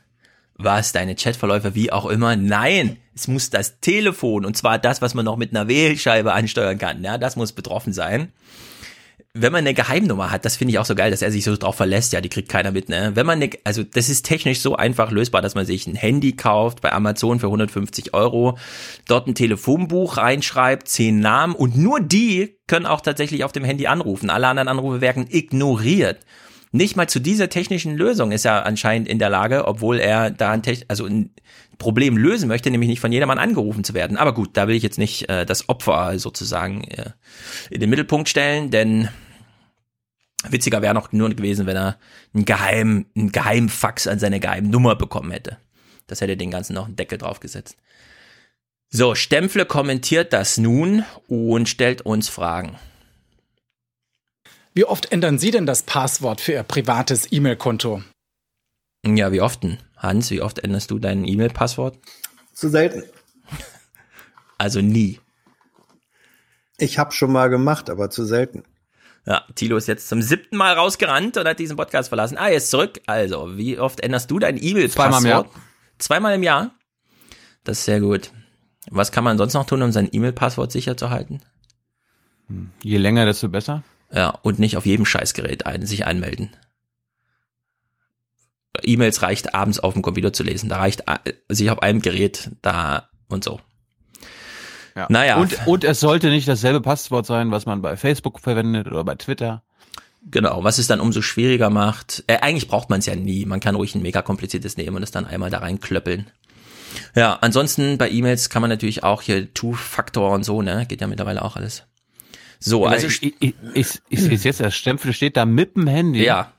Was, 0.55 0.93
deine 0.93 1.15
Chatverläufe, 1.15 1.75
wie 1.75 1.93
auch 1.93 2.07
immer? 2.07 2.37
Nein, 2.37 2.97
es 3.15 3.29
muss 3.29 3.51
das 3.51 3.81
Telefon, 3.81 4.45
und 4.45 4.57
zwar 4.57 4.79
das, 4.79 5.03
was 5.03 5.15
man 5.15 5.25
noch 5.25 5.37
mit 5.37 5.55
einer 5.55 5.69
Wählscheibe 5.69 6.33
ansteuern 6.33 6.79
kann, 6.79 7.05
ja? 7.05 7.19
Das 7.19 7.37
muss 7.37 7.53
betroffen 7.53 7.93
sein. 7.93 8.33
Wenn 9.41 9.53
man 9.53 9.61
eine 9.61 9.75
Geheimnummer 9.75 10.31
hat, 10.31 10.45
das 10.45 10.57
finde 10.57 10.73
ich 10.73 10.79
auch 10.79 10.85
so 10.85 10.95
geil, 10.95 11.11
dass 11.11 11.23
er 11.23 11.31
sich 11.31 11.45
so 11.45 11.57
drauf 11.57 11.77
verlässt, 11.77 12.13
ja, 12.13 12.21
die 12.21 12.29
kriegt 12.29 12.49
keiner 12.49 12.73
mit, 12.73 12.89
ne? 12.89 13.13
Wenn 13.15 13.27
man 13.27 13.43
eine, 13.43 13.51
also 13.65 13.83
das 13.83 14.09
ist 14.09 14.25
technisch 14.25 14.61
so 14.61 14.77
einfach 14.77 15.11
lösbar, 15.11 15.43
dass 15.43 15.55
man 15.55 15.67
sich 15.67 15.87
ein 15.87 15.95
Handy 15.95 16.33
kauft 16.33 16.81
bei 16.81 16.93
Amazon 16.93 17.41
für 17.41 17.47
150 17.47 18.15
Euro, 18.15 18.59
dort 19.07 19.27
ein 19.27 19.35
Telefonbuch 19.35 20.17
reinschreibt, 20.17 20.89
zehn 20.89 21.21
Namen 21.21 21.55
und 21.55 21.77
nur 21.77 22.01
die 22.01 22.59
können 22.67 22.87
auch 22.87 23.01
tatsächlich 23.01 23.45
auf 23.45 23.53
dem 23.53 23.65
Handy 23.65 23.87
anrufen. 23.87 24.31
Alle 24.31 24.49
anderen 24.49 24.69
Anrufe 24.69 25.01
werden 25.01 25.27
ignoriert. 25.29 26.19
Nicht 26.71 26.97
mal 26.97 27.09
zu 27.09 27.19
dieser 27.19 27.49
technischen 27.49 27.97
Lösung 27.97 28.31
ist 28.31 28.45
er 28.45 28.67
anscheinend 28.67 29.09
in 29.09 29.19
der 29.19 29.31
Lage, 29.31 29.67
obwohl 29.67 29.99
er 29.99 30.31
da 30.31 30.51
ein, 30.51 30.63
Techn 30.63 30.85
also 30.89 31.07
ein 31.07 31.31
Problem 31.79 32.17
lösen 32.17 32.49
möchte, 32.49 32.71
nämlich 32.71 32.91
nicht 32.91 33.01
von 33.01 33.13
jedermann 33.13 33.39
angerufen 33.39 33.85
zu 33.85 33.95
werden. 33.95 34.17
Aber 34.17 34.35
gut, 34.35 34.51
da 34.55 34.69
will 34.69 34.75
ich 34.75 34.83
jetzt 34.83 34.99
nicht 34.99 35.29
äh, 35.29 35.47
das 35.47 35.69
Opfer 35.69 36.19
sozusagen 36.19 36.85
äh, 36.85 37.11
in 37.71 37.81
den 37.81 37.89
Mittelpunkt 37.89 38.29
stellen, 38.29 38.71
denn 38.71 39.09
Witziger 40.49 40.83
wäre 40.83 40.95
noch 40.95 41.13
nur 41.13 41.31
gewesen, 41.31 41.67
wenn 41.67 41.77
er 41.77 41.99
einen 42.35 42.45
Geheim, 42.45 43.07
einen 43.17 43.33
Geheimfax 43.33 44.07
an 44.07 44.19
seine 44.19 44.41
Geheimnummer 44.41 44.95
bekommen 44.95 45.33
hätte. 45.33 45.59
Das 46.07 46.21
hätte 46.21 46.37
den 46.37 46.51
ganzen 46.51 46.75
noch 46.75 46.87
einen 46.87 46.97
Deckel 46.97 47.19
draufgesetzt. 47.19 47.77
So, 48.91 49.15
Stempfle 49.15 49.67
kommentiert 49.67 50.33
das 50.33 50.57
nun 50.57 51.05
und 51.27 51.69
stellt 51.69 52.03
uns 52.03 52.29
Fragen. 52.29 52.79
Wie 54.73 54.85
oft 54.85 55.13
ändern 55.13 55.39
Sie 55.39 55.51
denn 55.51 55.67
das 55.67 55.83
Passwort 55.83 56.41
für 56.41 56.53
Ihr 56.53 56.63
privates 56.63 57.31
E-Mail-Konto? 57.31 58.03
Ja, 59.05 59.33
wie 59.33 59.41
oft 59.41 59.63
denn? 59.63 59.79
Hans, 59.97 60.31
wie 60.31 60.41
oft 60.41 60.61
änderst 60.61 60.91
du 60.91 60.99
dein 60.99 61.27
E-Mail-Passwort? 61.27 61.99
Zu 62.55 62.69
selten. 62.69 63.03
Also 64.57 64.81
nie. 64.81 65.21
Ich 66.79 66.99
habe 66.99 67.13
schon 67.13 67.33
mal 67.33 67.49
gemacht, 67.49 67.91
aber 67.91 68.11
zu 68.11 68.25
selten. 68.25 68.65
Ja, 69.29 69.45
Tilo 69.55 69.77
ist 69.77 69.89
jetzt 69.89 70.09
zum 70.09 70.23
siebten 70.23 70.57
Mal 70.57 70.73
rausgerannt 70.73 71.37
und 71.37 71.47
hat 71.47 71.59
diesen 71.59 71.77
Podcast 71.77 72.09
verlassen. 72.09 72.39
Ah, 72.39 72.49
jetzt 72.49 72.71
zurück. 72.71 73.03
Also, 73.05 73.59
wie 73.59 73.79
oft 73.79 74.01
änderst 74.01 74.31
du 74.31 74.39
dein 74.39 74.57
E-Mail-Passwort? 74.57 74.95
Zweimal 74.95 75.21
im 75.21 75.27
Jahr. 75.29 75.51
Zweimal 75.99 76.35
im 76.37 76.43
Jahr? 76.43 76.71
Das 77.63 77.81
ist 77.81 77.85
sehr 77.85 78.01
gut. 78.01 78.31
Was 78.91 79.13
kann 79.13 79.25
man 79.25 79.37
sonst 79.37 79.53
noch 79.53 79.67
tun, 79.67 79.83
um 79.83 79.93
sein 79.93 80.09
E-Mail-Passwort 80.11 80.73
sicher 80.73 80.97
zu 80.97 81.11
halten? 81.11 81.43
Je 82.83 82.97
länger, 82.97 83.27
desto 83.27 83.51
besser. 83.51 83.83
Ja, 84.11 84.31
und 84.31 84.59
nicht 84.59 84.79
auf 84.79 84.87
jedem 84.87 85.05
Scheißgerät 85.05 85.67
ein, 85.67 85.85
sich 85.85 86.07
anmelden. 86.07 86.57
E-Mails 88.83 89.21
reicht 89.21 89.55
abends 89.55 89.79
auf 89.79 89.93
dem 89.93 90.01
Computer 90.01 90.33
zu 90.33 90.43
lesen. 90.43 90.71
Da 90.71 90.79
reicht 90.79 91.05
äh, 91.07 91.35
sich 91.51 91.71
auf 91.71 91.83
einem 91.83 92.01
Gerät 92.01 92.51
da 92.63 93.11
und 93.29 93.45
so. 93.45 93.61
Ja. 94.99 95.07
Naja. 95.09 95.37
Und, 95.37 95.67
und 95.67 95.85
es 95.85 96.01
sollte 96.01 96.29
nicht 96.29 96.49
dasselbe 96.49 96.81
Passwort 96.81 97.25
sein, 97.25 97.53
was 97.53 97.67
man 97.67 97.83
bei 97.83 97.97
Facebook 97.97 98.41
verwendet 98.41 98.89
oder 98.89 99.05
bei 99.05 99.15
Twitter. 99.15 99.63
Genau, 100.29 100.65
was 100.65 100.79
es 100.79 100.89
dann 100.89 100.99
umso 100.99 101.23
schwieriger 101.23 101.71
macht. 101.71 102.25
Äh, 102.27 102.39
eigentlich 102.39 102.67
braucht 102.67 102.91
man 102.91 102.99
es 102.99 103.07
ja 103.07 103.15
nie. 103.15 103.47
Man 103.47 103.61
kann 103.61 103.77
ruhig 103.77 103.95
ein 103.95 104.03
mega 104.03 104.23
kompliziertes 104.23 104.77
nehmen 104.77 104.97
und 104.97 105.05
es 105.05 105.13
dann 105.13 105.25
einmal 105.25 105.51
da 105.51 105.59
reinklöppeln. 105.59 106.27
Ja, 107.15 107.39
ansonsten 107.41 107.97
bei 107.97 108.11
E-Mails 108.11 108.51
kann 108.51 108.61
man 108.61 108.71
natürlich 108.71 109.05
auch 109.05 109.23
hier 109.23 109.55
Two-Factor 109.55 110.33
und 110.33 110.43
so, 110.43 110.63
ne? 110.63 110.85
Geht 110.89 111.01
ja 111.01 111.07
mittlerweile 111.07 111.43
auch 111.43 111.55
alles. 111.55 111.85
So, 112.59 112.87
also 112.87 113.07
ich, 113.07 113.23
ich, 113.23 113.55
ich, 113.75 113.87
ich, 114.09 114.27
ich, 114.33 114.45
jetzt, 114.45 114.59
der 114.59 114.73
Stempel 114.73 115.13
steht 115.13 115.37
da 115.37 115.45
mit 115.45 115.77
dem 115.77 115.87
Handy. 115.87 116.25
Ja. 116.25 116.53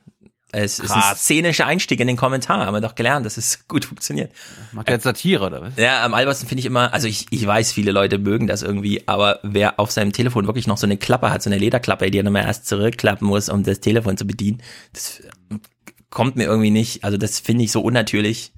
Es 0.52 0.80
ist 0.80 0.92
ein 0.92 1.00
Krass. 1.02 1.24
szenischer 1.24 1.68
Einstieg 1.68 2.00
in 2.00 2.08
den 2.08 2.18
Kommentar, 2.18 2.66
haben 2.66 2.74
wir 2.74 2.82
doch 2.82 2.96
gelernt, 2.96 3.26
dass 3.26 3.38
es 3.38 3.68
gut 3.68 3.86
funktioniert. 3.86 4.32
Macht 4.72 4.88
der 4.88 4.96
jetzt 4.96 5.04
Satire 5.04 5.46
oder 5.46 5.62
was? 5.62 5.74
Ja, 5.78 6.04
am 6.04 6.16
albersten 6.16 6.48
finde 6.48 6.62
ich 6.62 6.66
immer, 6.66 6.92
also 6.92 7.08
ich, 7.08 7.28
ich 7.30 7.46
weiß, 7.46 7.72
viele 7.72 7.92
Leute 7.92 8.18
mögen 8.18 8.48
das 8.48 8.64
irgendwie, 8.64 9.08
aber 9.08 9.40
wer 9.44 9.80
auf 9.80 9.92
seinem 9.92 10.12
Telefon 10.12 10.48
wirklich 10.48 10.66
noch 10.66 10.78
so 10.78 10.88
eine 10.88 10.98
Klappe 10.98 11.30
hat, 11.30 11.44
so 11.44 11.50
eine 11.50 11.60
Lederklappe, 11.60 12.10
die 12.10 12.18
er 12.18 12.24
nochmal 12.24 12.46
erst 12.46 12.66
zurückklappen 12.68 13.28
muss, 13.28 13.48
um 13.50 13.64
das 13.64 13.80
Telefon 13.80 14.18
zu 14.18 14.26
bedienen, 14.26 14.64
das 14.92 15.22
kommt 16.10 16.36
mir 16.36 16.46
irgendwie 16.46 16.72
nicht, 16.72 17.04
also 17.04 17.18
das 17.18 17.40
finde 17.40 17.64
ich 17.66 17.72
so 17.72 17.82
unnatürlich. 17.82 18.52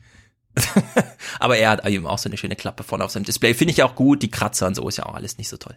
aber 1.40 1.58
er 1.58 1.72
hat 1.72 1.88
eben 1.88 2.06
auch 2.08 2.18
so 2.18 2.30
eine 2.30 2.38
schöne 2.38 2.56
Klappe 2.56 2.84
vorne 2.84 3.04
auf 3.04 3.12
seinem 3.12 3.24
Display, 3.26 3.54
finde 3.54 3.74
ich 3.74 3.84
auch 3.84 3.96
gut, 3.96 4.22
die 4.22 4.32
Kratzer 4.32 4.68
und 4.68 4.76
so 4.76 4.88
ist 4.88 4.98
ja 4.98 5.06
auch 5.06 5.16
alles 5.16 5.38
nicht 5.38 5.50
so 5.50 5.58
toll. 5.58 5.76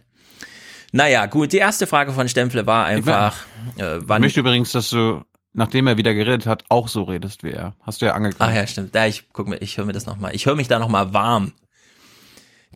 Naja, 0.91 1.25
gut, 1.25 1.51
die 1.51 1.57
erste 1.57 1.87
Frage 1.87 2.13
von 2.13 2.29
Stempfle 2.29 2.65
war 2.65 2.85
einfach, 2.85 3.45
äh, 3.77 3.97
Ich 3.97 4.03
wann... 4.05 4.21
möchte 4.21 4.39
übrigens, 4.39 4.71
dass 4.71 4.89
du, 4.89 5.23
nachdem 5.55 5.87
er 5.87 5.97
wieder 5.97 6.13
geredet 6.13 6.45
hat, 6.45 6.63
auch 6.69 6.87
so 6.87 7.03
redest 7.03 7.43
wie 7.43 7.51
er. 7.51 7.73
Hast 7.81 8.01
du 8.01 8.05
ja 8.05 8.13
angekündigt. 8.13 8.41
Ach 8.41 8.53
ja, 8.55 8.67
stimmt. 8.67 8.93
Da 8.93 9.07
ich 9.07 9.23
guck 9.33 9.47
mir, 9.47 9.57
ich 9.57 9.77
höre 9.77 9.85
mir 9.85 9.93
das 9.93 10.05
noch 10.05 10.17
mal. 10.17 10.33
Ich 10.35 10.45
höre 10.45 10.55
mich 10.55 10.67
da 10.67 10.77
noch 10.79 10.89
mal 10.89 11.13
warm. 11.13 11.53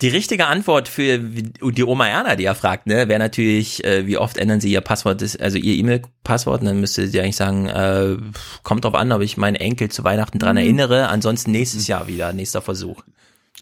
Die 0.02 0.08
richtige 0.08 0.48
Antwort 0.48 0.88
für 0.88 1.20
die 1.20 1.84
Oma 1.84 2.08
Erna, 2.08 2.38
die 2.38 2.44
ja 2.44 2.54
fragt, 2.54 2.88
ne, 2.88 3.10
wäre 3.10 3.20
natürlich, 3.20 3.84
äh, 3.84 4.08
wie 4.08 4.18
oft 4.18 4.38
ändern 4.38 4.62
Sie 4.62 4.72
Ihr 4.72 4.80
Passwort, 4.80 5.22
also 5.42 5.58
Ihr 5.58 5.76
E-Mail-Passwort? 5.76 6.62
Und 6.62 6.68
dann 6.68 6.80
müsste 6.80 7.06
sie 7.08 7.20
eigentlich 7.20 7.36
sagen, 7.36 7.68
äh, 7.68 8.16
kommt 8.64 8.86
drauf 8.86 8.96
an, 8.96 9.12
ob 9.12 9.22
ich 9.22 9.36
meinen 9.36 9.56
Enkel 9.56 9.90
zu 9.90 10.06
Weihnachten 10.06 10.40
dran 10.40 10.56
Mhm. 10.56 10.62
erinnere. 10.62 11.10
Ansonsten 11.10 11.52
nächstes 11.52 11.88
Jahr 11.88 12.08
wieder, 12.08 12.32
nächster 12.32 12.62
Versuch. 12.62 13.04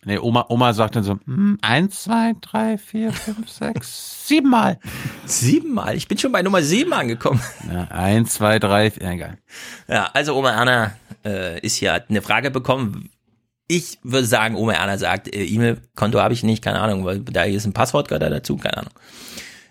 Nee, 0.07 0.19
Oma, 0.19 0.45
Oma 0.47 0.71
sagt 0.71 0.95
dann 0.95 1.03
so, 1.03 1.19
hm, 1.25 1.57
eins, 1.61 2.03
zwei, 2.03 2.31
drei, 2.39 2.77
vier, 2.77 3.11
fünf, 3.11 3.49
sechs, 3.49 4.25
siebenmal. 4.25 4.79
Siebenmal? 5.25 5.97
Ich 5.97 6.07
bin 6.07 6.17
schon 6.17 6.31
bei 6.31 6.41
Nummer 6.41 6.61
sieben 6.61 6.93
angekommen. 6.93 7.41
Ja, 7.69 7.89
eins, 7.89 8.35
zwei, 8.35 8.57
drei, 8.57 8.89
vier, 8.89 9.03
egal. 9.03 9.37
Ja, 9.89 10.05
also 10.13 10.37
Oma 10.37 10.51
Erna 10.51 10.93
äh, 11.25 11.59
ist 11.59 11.75
hier, 11.75 11.91
hat 11.91 12.09
eine 12.09 12.21
Frage 12.21 12.51
bekommen. 12.51 13.09
Ich 13.67 13.99
würde 14.01 14.25
sagen, 14.25 14.55
Oma 14.55 14.71
Erna 14.71 14.97
sagt, 14.97 15.27
äh, 15.35 15.43
E-Mail-Konto 15.43 16.21
habe 16.21 16.33
ich 16.33 16.41
nicht, 16.41 16.63
keine 16.63 16.79
Ahnung, 16.79 17.03
weil 17.03 17.19
da 17.19 17.43
ist 17.43 17.65
ein 17.65 17.73
Passwort 17.73 18.07
gehört 18.07 18.23
da 18.23 18.29
dazu, 18.29 18.55
keine 18.55 18.77
Ahnung. 18.77 18.93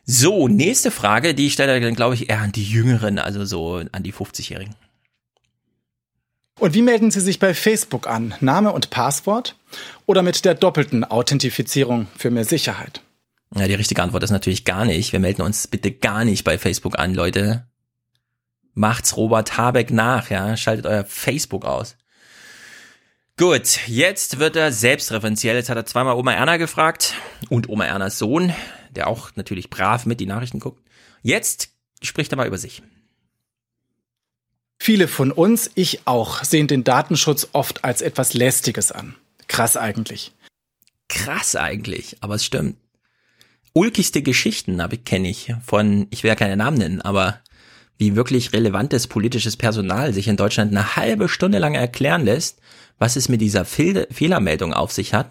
So, 0.04 0.48
nächste 0.48 0.90
Frage, 0.90 1.32
die 1.34 1.50
stelle 1.50 1.80
dann, 1.80 1.94
glaube 1.94 2.14
ich, 2.14 2.28
eher 2.28 2.40
an 2.40 2.52
die 2.52 2.64
Jüngeren, 2.64 3.18
also 3.18 3.46
so 3.46 3.80
an 3.90 4.02
die 4.02 4.12
50-Jährigen. 4.12 4.74
Und 6.58 6.72
wie 6.72 6.82
melden 6.82 7.10
Sie 7.10 7.20
sich 7.20 7.38
bei 7.38 7.52
Facebook 7.52 8.06
an? 8.06 8.34
Name 8.40 8.72
und 8.72 8.88
Passwort? 8.90 9.56
Oder 10.06 10.22
mit 10.22 10.44
der 10.44 10.54
doppelten 10.54 11.04
Authentifizierung 11.04 12.06
für 12.16 12.30
mehr 12.30 12.46
Sicherheit? 12.46 13.02
Ja, 13.54 13.68
die 13.68 13.74
richtige 13.74 14.02
Antwort 14.02 14.22
ist 14.22 14.30
natürlich 14.30 14.64
gar 14.64 14.84
nicht. 14.84 15.12
Wir 15.12 15.20
melden 15.20 15.42
uns 15.42 15.66
bitte 15.66 15.92
gar 15.92 16.24
nicht 16.24 16.44
bei 16.44 16.56
Facebook 16.56 16.98
an, 16.98 17.14
Leute. 17.14 17.66
Macht's 18.72 19.16
Robert 19.16 19.56
Habeck 19.58 19.90
nach, 19.90 20.30
ja. 20.30 20.56
Schaltet 20.56 20.86
euer 20.86 21.04
Facebook 21.04 21.64
aus. 21.64 21.96
Gut, 23.38 23.86
jetzt 23.86 24.38
wird 24.38 24.56
er 24.56 24.72
selbstreferenziell. 24.72 25.56
Jetzt 25.56 25.68
hat 25.68 25.76
er 25.76 25.84
zweimal 25.84 26.16
Oma 26.16 26.32
Erna 26.32 26.56
gefragt 26.56 27.14
und 27.50 27.68
Oma 27.68 27.84
Ernas 27.84 28.18
Sohn, 28.18 28.54
der 28.90 29.08
auch 29.08 29.30
natürlich 29.36 29.68
brav 29.68 30.06
mit 30.06 30.20
die 30.20 30.26
Nachrichten 30.26 30.58
guckt. 30.58 30.82
Jetzt 31.20 31.68
spricht 32.00 32.32
er 32.32 32.36
mal 32.36 32.46
über 32.46 32.56
sich. 32.56 32.82
Viele 34.86 35.08
von 35.08 35.32
uns, 35.32 35.68
ich 35.74 36.06
auch, 36.06 36.44
sehen 36.44 36.68
den 36.68 36.84
Datenschutz 36.84 37.48
oft 37.50 37.82
als 37.82 38.02
etwas 38.02 38.34
Lästiges 38.34 38.92
an. 38.92 39.16
Krass 39.48 39.76
eigentlich. 39.76 40.30
Krass 41.08 41.56
eigentlich, 41.56 42.18
aber 42.20 42.36
es 42.36 42.44
stimmt. 42.44 42.76
Ulkigste 43.72 44.22
Geschichten 44.22 44.80
habe 44.80 44.96
kenne 44.96 45.28
ich 45.28 45.52
von, 45.66 46.06
ich 46.10 46.22
will 46.22 46.28
ja 46.28 46.36
keine 46.36 46.56
Namen 46.56 46.78
nennen, 46.78 47.00
aber 47.00 47.40
wie 47.98 48.14
wirklich 48.14 48.52
relevantes 48.52 49.08
politisches 49.08 49.56
Personal 49.56 50.12
sich 50.12 50.28
in 50.28 50.36
Deutschland 50.36 50.70
eine 50.70 50.94
halbe 50.94 51.28
Stunde 51.28 51.58
lang 51.58 51.74
erklären 51.74 52.24
lässt, 52.24 52.60
was 52.96 53.16
es 53.16 53.28
mit 53.28 53.40
dieser 53.40 53.64
Fehl 53.64 54.06
Fehlermeldung 54.12 54.72
auf 54.72 54.92
sich 54.92 55.14
hat, 55.14 55.30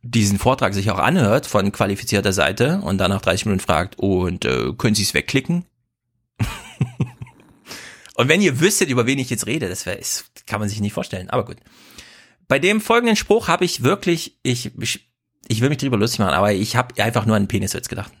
diesen 0.00 0.38
Vortrag 0.38 0.72
sich 0.72 0.90
auch 0.90 0.98
anhört 0.98 1.46
von 1.46 1.72
qualifizierter 1.72 2.32
Seite 2.32 2.80
und 2.84 2.96
dann 2.96 3.10
nach 3.10 3.20
30 3.20 3.44
Minuten 3.44 3.62
fragt, 3.62 3.98
und 3.98 4.46
äh, 4.46 4.72
können 4.78 4.94
Sie 4.94 5.02
es 5.02 5.12
wegklicken? 5.12 5.66
und 8.16 8.28
wenn 8.28 8.42
ihr 8.42 8.60
wüsstet, 8.60 8.90
über 8.90 9.06
wen 9.06 9.18
ich 9.18 9.30
jetzt 9.30 9.46
rede, 9.46 9.68
das, 9.68 9.86
wär, 9.86 9.96
das 9.96 10.24
kann 10.46 10.60
man 10.60 10.68
sich 10.68 10.80
nicht 10.80 10.92
vorstellen, 10.92 11.30
aber 11.30 11.44
gut. 11.44 11.56
Bei 12.48 12.58
dem 12.58 12.80
folgenden 12.80 13.16
Spruch 13.16 13.48
habe 13.48 13.64
ich 13.64 13.82
wirklich, 13.82 14.36
ich, 14.42 14.72
ich, 14.78 15.08
ich 15.48 15.60
will 15.60 15.70
mich 15.70 15.78
drüber 15.78 15.96
lustig 15.96 16.20
machen, 16.20 16.34
aber 16.34 16.52
ich 16.52 16.76
habe 16.76 17.02
einfach 17.02 17.24
nur 17.24 17.36
an 17.36 17.42
einen 17.42 17.48
Peniswitz 17.48 17.88
gedacht. 17.88 18.12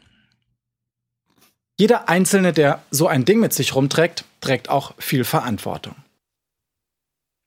Jeder 1.78 2.08
Einzelne, 2.08 2.52
der 2.52 2.82
so 2.90 3.08
ein 3.08 3.24
Ding 3.24 3.40
mit 3.40 3.52
sich 3.52 3.74
rumträgt, 3.74 4.24
trägt 4.40 4.68
auch 4.68 4.94
viel 4.98 5.24
Verantwortung. 5.24 5.94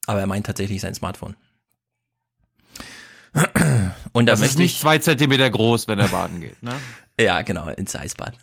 Aber 0.08 0.20
er 0.20 0.28
meint 0.28 0.46
tatsächlich 0.46 0.82
sein 0.82 0.94
Smartphone. 0.94 1.36
Und 4.14 4.28
da 4.28 4.34
das 4.34 4.42
ist 4.42 4.58
nicht 4.58 4.76
ich, 4.76 4.82
zwei 4.82 4.98
Zentimeter 4.98 5.50
groß, 5.50 5.88
wenn 5.88 6.00
er 6.00 6.08
baden 6.08 6.42
geht, 6.42 6.62
ne? 6.64 6.74
ja, 7.20 7.42
genau, 7.42 7.68
ins 7.70 7.96
Eisbad. 7.96 8.38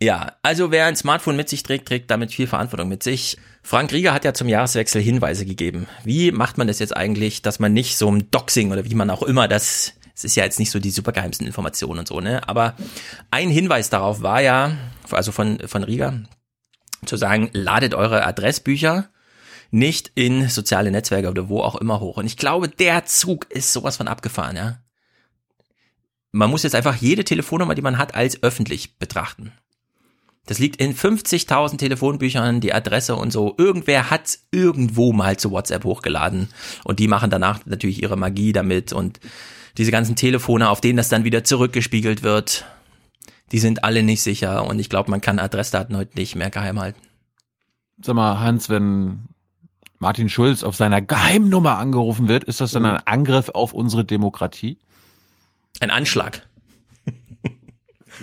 Ja, 0.00 0.36
also 0.42 0.70
wer 0.70 0.86
ein 0.86 0.94
Smartphone 0.94 1.36
mit 1.36 1.48
sich 1.48 1.64
trägt, 1.64 1.88
trägt 1.88 2.10
damit 2.10 2.32
viel 2.32 2.46
Verantwortung 2.46 2.88
mit 2.88 3.02
sich. 3.02 3.36
Frank 3.62 3.92
Rieger 3.92 4.12
hat 4.12 4.24
ja 4.24 4.32
zum 4.32 4.48
Jahreswechsel 4.48 5.02
Hinweise 5.02 5.44
gegeben. 5.44 5.88
Wie 6.04 6.30
macht 6.30 6.56
man 6.56 6.68
das 6.68 6.78
jetzt 6.78 6.96
eigentlich, 6.96 7.42
dass 7.42 7.58
man 7.58 7.72
nicht 7.72 7.96
so 7.96 8.08
ein 8.10 8.30
Doxing 8.30 8.70
oder 8.70 8.84
wie 8.84 8.94
man 8.94 9.10
auch 9.10 9.22
immer 9.22 9.48
das, 9.48 9.94
es 10.14 10.22
ist 10.22 10.36
ja 10.36 10.44
jetzt 10.44 10.60
nicht 10.60 10.70
so 10.70 10.78
die 10.78 10.92
supergeheimsten 10.92 11.48
Informationen 11.48 12.00
und 12.00 12.08
so, 12.08 12.20
ne? 12.20 12.48
Aber 12.48 12.76
ein 13.32 13.50
Hinweis 13.50 13.90
darauf 13.90 14.22
war 14.22 14.40
ja, 14.40 14.76
also 15.10 15.32
von, 15.32 15.58
von 15.66 15.82
Rieger, 15.82 16.22
zu 17.04 17.16
sagen, 17.16 17.50
ladet 17.52 17.94
eure 17.94 18.24
Adressbücher 18.24 19.10
nicht 19.70 20.12
in 20.14 20.48
soziale 20.48 20.90
Netzwerke 20.90 21.28
oder 21.28 21.48
wo 21.48 21.60
auch 21.60 21.76
immer 21.76 22.00
hoch. 22.00 22.16
Und 22.18 22.26
ich 22.26 22.36
glaube, 22.36 22.68
der 22.68 23.04
Zug 23.04 23.50
ist 23.50 23.72
sowas 23.72 23.96
von 23.96 24.08
abgefahren, 24.08 24.56
ja. 24.56 24.78
Man 26.30 26.50
muss 26.50 26.62
jetzt 26.62 26.74
einfach 26.74 26.96
jede 26.96 27.24
Telefonnummer, 27.24 27.74
die 27.74 27.82
man 27.82 27.98
hat, 27.98 28.14
als 28.14 28.42
öffentlich 28.42 28.98
betrachten. 28.98 29.52
Das 30.48 30.58
liegt 30.58 30.76
in 30.76 30.94
50.000 30.94 31.76
Telefonbüchern, 31.76 32.62
die 32.62 32.72
Adresse 32.72 33.16
und 33.16 33.34
so. 33.34 33.54
Irgendwer 33.58 34.10
hat 34.10 34.38
irgendwo 34.50 35.12
mal 35.12 35.36
zu 35.36 35.50
WhatsApp 35.50 35.84
hochgeladen. 35.84 36.48
Und 36.84 37.00
die 37.00 37.06
machen 37.06 37.28
danach 37.28 37.66
natürlich 37.66 38.02
ihre 38.02 38.16
Magie 38.16 38.52
damit. 38.52 38.94
Und 38.94 39.20
diese 39.76 39.90
ganzen 39.90 40.16
Telefone, 40.16 40.70
auf 40.70 40.80
denen 40.80 40.96
das 40.96 41.10
dann 41.10 41.24
wieder 41.24 41.44
zurückgespiegelt 41.44 42.22
wird, 42.22 42.64
die 43.52 43.58
sind 43.58 43.84
alle 43.84 44.02
nicht 44.02 44.22
sicher. 44.22 44.66
Und 44.66 44.78
ich 44.78 44.88
glaube, 44.88 45.10
man 45.10 45.20
kann 45.20 45.38
Adressdaten 45.38 45.94
heute 45.98 46.16
nicht 46.16 46.34
mehr 46.34 46.48
geheim 46.48 46.80
halten. 46.80 47.00
Sag 48.02 48.14
mal, 48.14 48.40
Hans, 48.40 48.70
wenn 48.70 49.28
Martin 49.98 50.30
Schulz 50.30 50.62
auf 50.62 50.76
seiner 50.76 51.02
Geheimnummer 51.02 51.76
angerufen 51.76 52.26
wird, 52.26 52.44
ist 52.44 52.62
das 52.62 52.72
dann 52.72 52.86
ein 52.86 53.06
Angriff 53.06 53.50
auf 53.50 53.74
unsere 53.74 54.06
Demokratie? 54.06 54.78
Ein 55.80 55.90
Anschlag. 55.90 56.47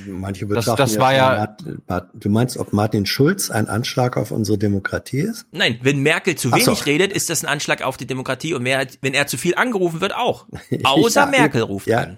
Manche 0.07 0.45
Das- 0.47 0.65
betrachten 0.65 0.77
das 0.77 0.97
war 0.99 1.09
schon 1.11 1.17
ja- 1.17 1.35
Mart- 1.37 1.63
Mart- 1.87 2.09
Du 2.13 2.29
meinst, 2.29 2.57
ob 2.57 2.73
Martin 2.73 3.05
Schulz 3.05 3.49
ein 3.49 3.67
Anschlag 3.67 4.17
auf 4.17 4.31
unsere 4.31 4.57
Demokratie 4.57 5.19
ist? 5.21 5.45
Nein, 5.51 5.79
wenn 5.81 5.99
Merkel 6.01 6.35
zu 6.35 6.49
Ach 6.51 6.59
so. 6.59 6.67
wenig 6.67 6.85
redet, 6.85 7.11
ist 7.13 7.29
das 7.29 7.43
ein 7.43 7.49
Anschlag 7.49 7.81
auf 7.83 7.97
die 7.97 8.07
Demokratie. 8.07 8.53
Und 8.53 8.63
wer, 8.65 8.85
wenn 9.01 9.13
er 9.13 9.27
zu 9.27 9.37
viel 9.37 9.55
angerufen 9.55 10.01
wird, 10.01 10.15
auch. 10.15 10.47
Außer 10.83 11.21
Ja, 11.21 11.25
Merkel 11.27 11.61
ruft 11.61 11.87
ja, 11.87 11.99
an. 11.99 12.17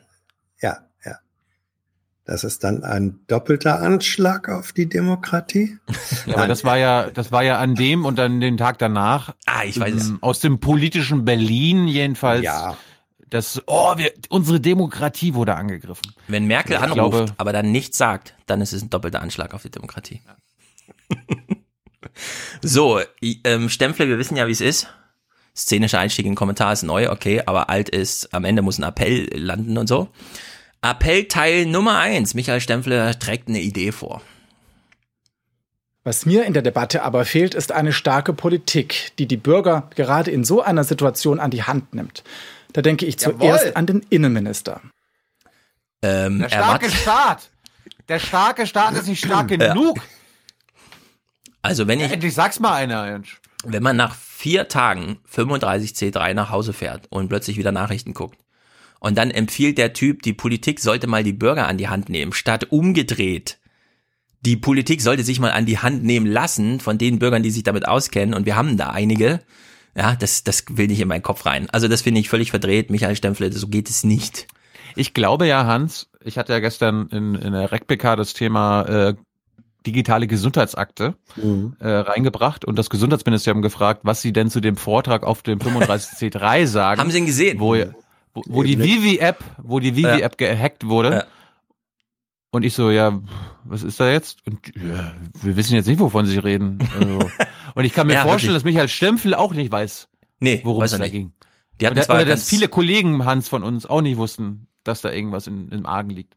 Ja, 0.62 0.78
ja. 1.06 1.18
Das 2.26 2.44
ist 2.44 2.64
dann 2.64 2.84
ein 2.84 3.20
doppelter 3.28 3.80
Anschlag 3.80 4.50
auf 4.50 4.74
die 4.74 4.88
Demokratie? 4.90 5.78
Ja, 6.26 6.36
aber 6.38 6.48
das 6.48 6.66
war 6.66 6.78
ja, 6.78 7.10
das 7.10 7.32
war 7.32 7.42
ja 7.44 7.58
an 7.58 7.76
dem 7.76 8.04
und 8.04 8.18
dann 8.20 8.42
den 8.42 8.58
Tag 8.58 8.80
danach. 8.80 9.34
Ah, 9.46 9.64
ich 9.64 9.80
weiß 9.80 9.94
es. 9.96 10.08
ähm, 10.10 10.18
Aus 10.22 10.42
dem 10.42 10.60
politischen 10.60 11.24
Berlin 11.24 11.88
jedenfalls. 11.88 12.44
Ja. 12.44 12.78
Das, 13.30 13.62
oh, 13.68 13.98
wir, 13.98 14.14
unsere 14.30 14.60
Demokratie 14.62 15.34
wurde 15.34 15.56
angegriffen. 15.56 16.14
Wenn 16.28 16.46
Merkel 16.46 16.78
Ich 16.78 16.82
anruft, 16.82 16.94
glaube- 16.94 17.34
aber 17.38 17.52
dann 17.52 17.72
nichts 17.72 17.98
sagt, 17.98 18.36
dann 18.46 18.62
ist 18.62 18.72
es 18.72 18.84
ein 18.84 18.90
doppelter 18.90 19.22
Anschlag 19.22 19.54
auf 19.54 19.64
die 19.64 19.70
Demokratie. 19.72 20.22
so, 22.62 23.02
ähm, 23.22 23.70
Stempfle, 23.70 24.08
wir 24.08 24.18
wissen 24.18 24.38
ja, 24.38 24.48
wie 24.48 24.52
es 24.52 24.62
ist. 24.62 24.88
Szenischer 25.56 26.00
Einstieg 26.00 26.26
in 26.26 26.32
den 26.34 26.38
Kommentar 26.38 26.72
ist 26.72 26.84
neu, 26.84 27.10
okay, 27.10 27.42
aber 27.46 27.70
alt 27.70 27.90
ist, 27.90 28.34
am 28.34 28.46
Ende 28.46 28.62
muss 28.62 28.78
ein 28.78 28.84
Appell 28.84 29.28
landen 29.34 29.78
und 29.78 29.88
so. 29.88 30.08
Appellteil 30.82 31.66
Nummer 31.66 31.98
eins. 31.98 32.34
Michael 32.34 32.62
Stempfle 32.62 33.18
trägt 33.20 33.48
eine 33.50 33.60
Idee 33.60 33.92
vor. 33.92 34.22
Was 36.04 36.26
mir 36.26 36.46
in 36.46 36.54
der 36.54 36.62
Debatte 36.62 37.04
aber 37.04 37.26
fehlt, 37.26 37.54
ist 37.54 37.72
eine 37.74 37.92
starke 37.92 38.32
Politik, 38.32 39.12
die 39.20 39.26
die 39.26 39.36
Bürger 39.36 39.90
gerade 39.96 40.32
in 40.32 40.46
so 40.46 40.62
einer 40.62 40.86
Situation 40.86 41.40
an 41.40 41.52
die 41.52 41.64
Hand 41.64 41.94
nimmt. 41.96 42.24
Da 42.74 42.82
denke 42.82 43.06
ich 43.06 43.20
Jawohl. 43.22 43.40
zuerst 43.40 43.76
an 43.76 43.86
den 43.86 44.06
Innenminister. 44.10 44.82
Ähm, 46.02 46.40
Der 46.40 46.50
starke 46.50 46.90
Staat. 46.92 47.50
Der 48.08 48.20
starke 48.20 48.68
Staat 48.68 48.94
ist 48.96 49.08
nicht 49.08 49.24
stark 49.24 49.50
Ja. 49.60 49.74
genug. 49.74 49.98
Also 51.62 51.88
wenn 51.88 52.00
ich, 52.00 52.12
Endlich 52.12 52.34
sag's 52.34 52.60
mal 52.60 52.74
einer, 52.76 53.06
Mensch. 53.06 53.40
wenn 53.64 53.84
man 53.84 53.96
nach 53.98 54.16
vier 54.16 54.68
Tagen 54.68 55.20
35 55.26 55.92
C3 55.92 56.34
nach 56.34 56.50
Hause 56.50 56.72
fährt 56.74 57.08
und 57.10 57.28
plötzlich 57.30 57.58
wieder 57.58 57.72
Nachrichten 57.72 58.14
guckt 58.14 58.38
und 59.00 59.18
dann 59.18 59.32
empfiehlt 59.32 59.78
der 59.78 59.94
Typ, 59.94 60.22
die 60.22 60.34
Politik 60.34 60.80
sollte 60.80 61.08
mal 61.08 61.24
die 61.24 61.34
Bürger 61.34 61.68
an 61.68 61.78
die 61.78 61.90
Hand 61.90 62.10
nehmen, 62.10 62.32
statt 62.34 62.68
umgedreht. 62.72 63.58
Die 64.42 64.56
Politik 64.56 65.02
sollte 65.02 65.24
sich 65.24 65.40
mal 65.40 65.52
an 65.52 65.66
die 65.66 65.80
Hand 65.80 66.04
nehmen 66.04 66.28
lassen 66.28 66.80
von 66.80 66.98
den 66.98 67.20
Bürgern, 67.20 67.44
die 67.44 67.52
sich 67.52 67.64
damit 67.64 67.88
auskennen 67.88 68.36
und 68.36 68.46
wir 68.46 68.56
haben 68.56 68.78
da 68.78 68.92
einige. 68.92 69.42
Ja, 69.98 70.16
das, 70.16 70.44
das 70.44 70.64
will 70.70 70.88
nicht 70.88 71.02
in 71.02 71.08
meinen 71.08 71.24
Kopf 71.24 71.46
rein. 71.46 71.68
Also 71.72 71.88
das 71.88 72.04
finde 72.04 72.20
ich 72.22 72.30
völlig 72.30 72.52
verdreht. 72.52 72.92
Michael 72.92 73.16
Stempfle, 73.16 73.52
so 73.52 73.68
geht 73.68 73.90
es 73.90 74.04
nicht. 74.04 74.46
Ich 74.96 75.14
glaube 75.14 75.48
ja, 75.48 75.66
Hans, 75.66 76.08
ich 76.24 76.38
hatte 76.38 76.54
ja 76.54 76.60
gestern 76.60 77.08
in, 77.08 77.36
in 77.36 77.54
der 77.54 77.72
RecPK 77.72 78.16
das 78.16 78.34
Thema 78.34 78.84
äh, 78.84 79.14
digitale 79.86 80.28
Gesundheitsakte 80.28 81.16
Mhm. 81.36 81.76
äh, 81.80 81.88
reingebracht 81.90 82.66
und 82.66 82.78
das 82.78 82.90
Gesundheitsministerium 82.90 83.62
gefragt, 83.62 84.02
was 84.04 84.22
sie 84.22 84.34
denn 84.34 84.50
zu 84.50 84.60
dem 84.60 84.76
Vortrag 84.76 85.24
auf 85.24 85.42
dem 85.42 85.60
35C3 85.60 86.66
sagen. 86.68 87.00
Haben 87.02 87.12
Sie 87.12 87.20
ihn 87.20 87.26
gesehen? 87.26 87.60
Wo, 87.60 87.76
wo, 88.34 88.44
wo 88.48 88.64
die 88.64 88.78
Vivi-App, 88.78 89.44
wo 89.64 89.80
die 89.80 89.96
Vivi-App 89.96 90.38
gehackt 90.38 90.88
wurde. 90.88 91.10
Ja. 91.12 91.24
Und 92.52 92.64
ich 92.64 92.74
so, 92.74 92.90
ja, 92.92 93.20
was 93.66 93.84
ist 93.84 94.00
da 94.00 94.10
jetzt? 94.10 94.40
Und 94.48 94.60
ja, 94.76 95.14
wir 95.42 95.58
wissen 95.58 95.76
jetzt 95.76 95.88
nicht, 95.88 96.00
wovon 96.00 96.26
sie 96.26 96.38
reden. 96.40 96.80
Also. 97.00 97.20
Und 97.76 97.84
ich 97.86 97.94
kann 97.94 98.08
mir 98.08 98.14
Ja, 98.14 98.24
vorstellen, 98.24 98.54
wirklich. 98.54 98.64
dass 98.64 98.64
Michael 98.64 98.88
Stempfel 98.88 99.36
auch 99.36 99.54
nicht 99.54 99.72
weiß, 99.72 100.08
Nee, 100.40 100.62
worum 100.64 100.82
weiß 100.82 100.94
es 100.94 100.98
da 100.98 101.04
nicht. 101.04 101.12
ging. 101.12 101.34
Die 101.80 101.86
hatten 101.86 102.02
zwar 102.02 102.16
oder 102.16 102.26
dass 102.26 102.48
viele 102.50 102.68
Kollegen, 102.70 103.26
Hans, 103.26 103.50
von 103.50 103.64
uns 103.64 103.86
auch 103.86 104.02
nicht 104.02 104.18
wussten, 104.18 104.68
dass 104.84 105.02
da 105.02 105.12
irgendwas 105.12 105.46
in, 105.48 105.70
im 105.70 105.86
Argen 105.86 106.10
liegt. 106.10 106.34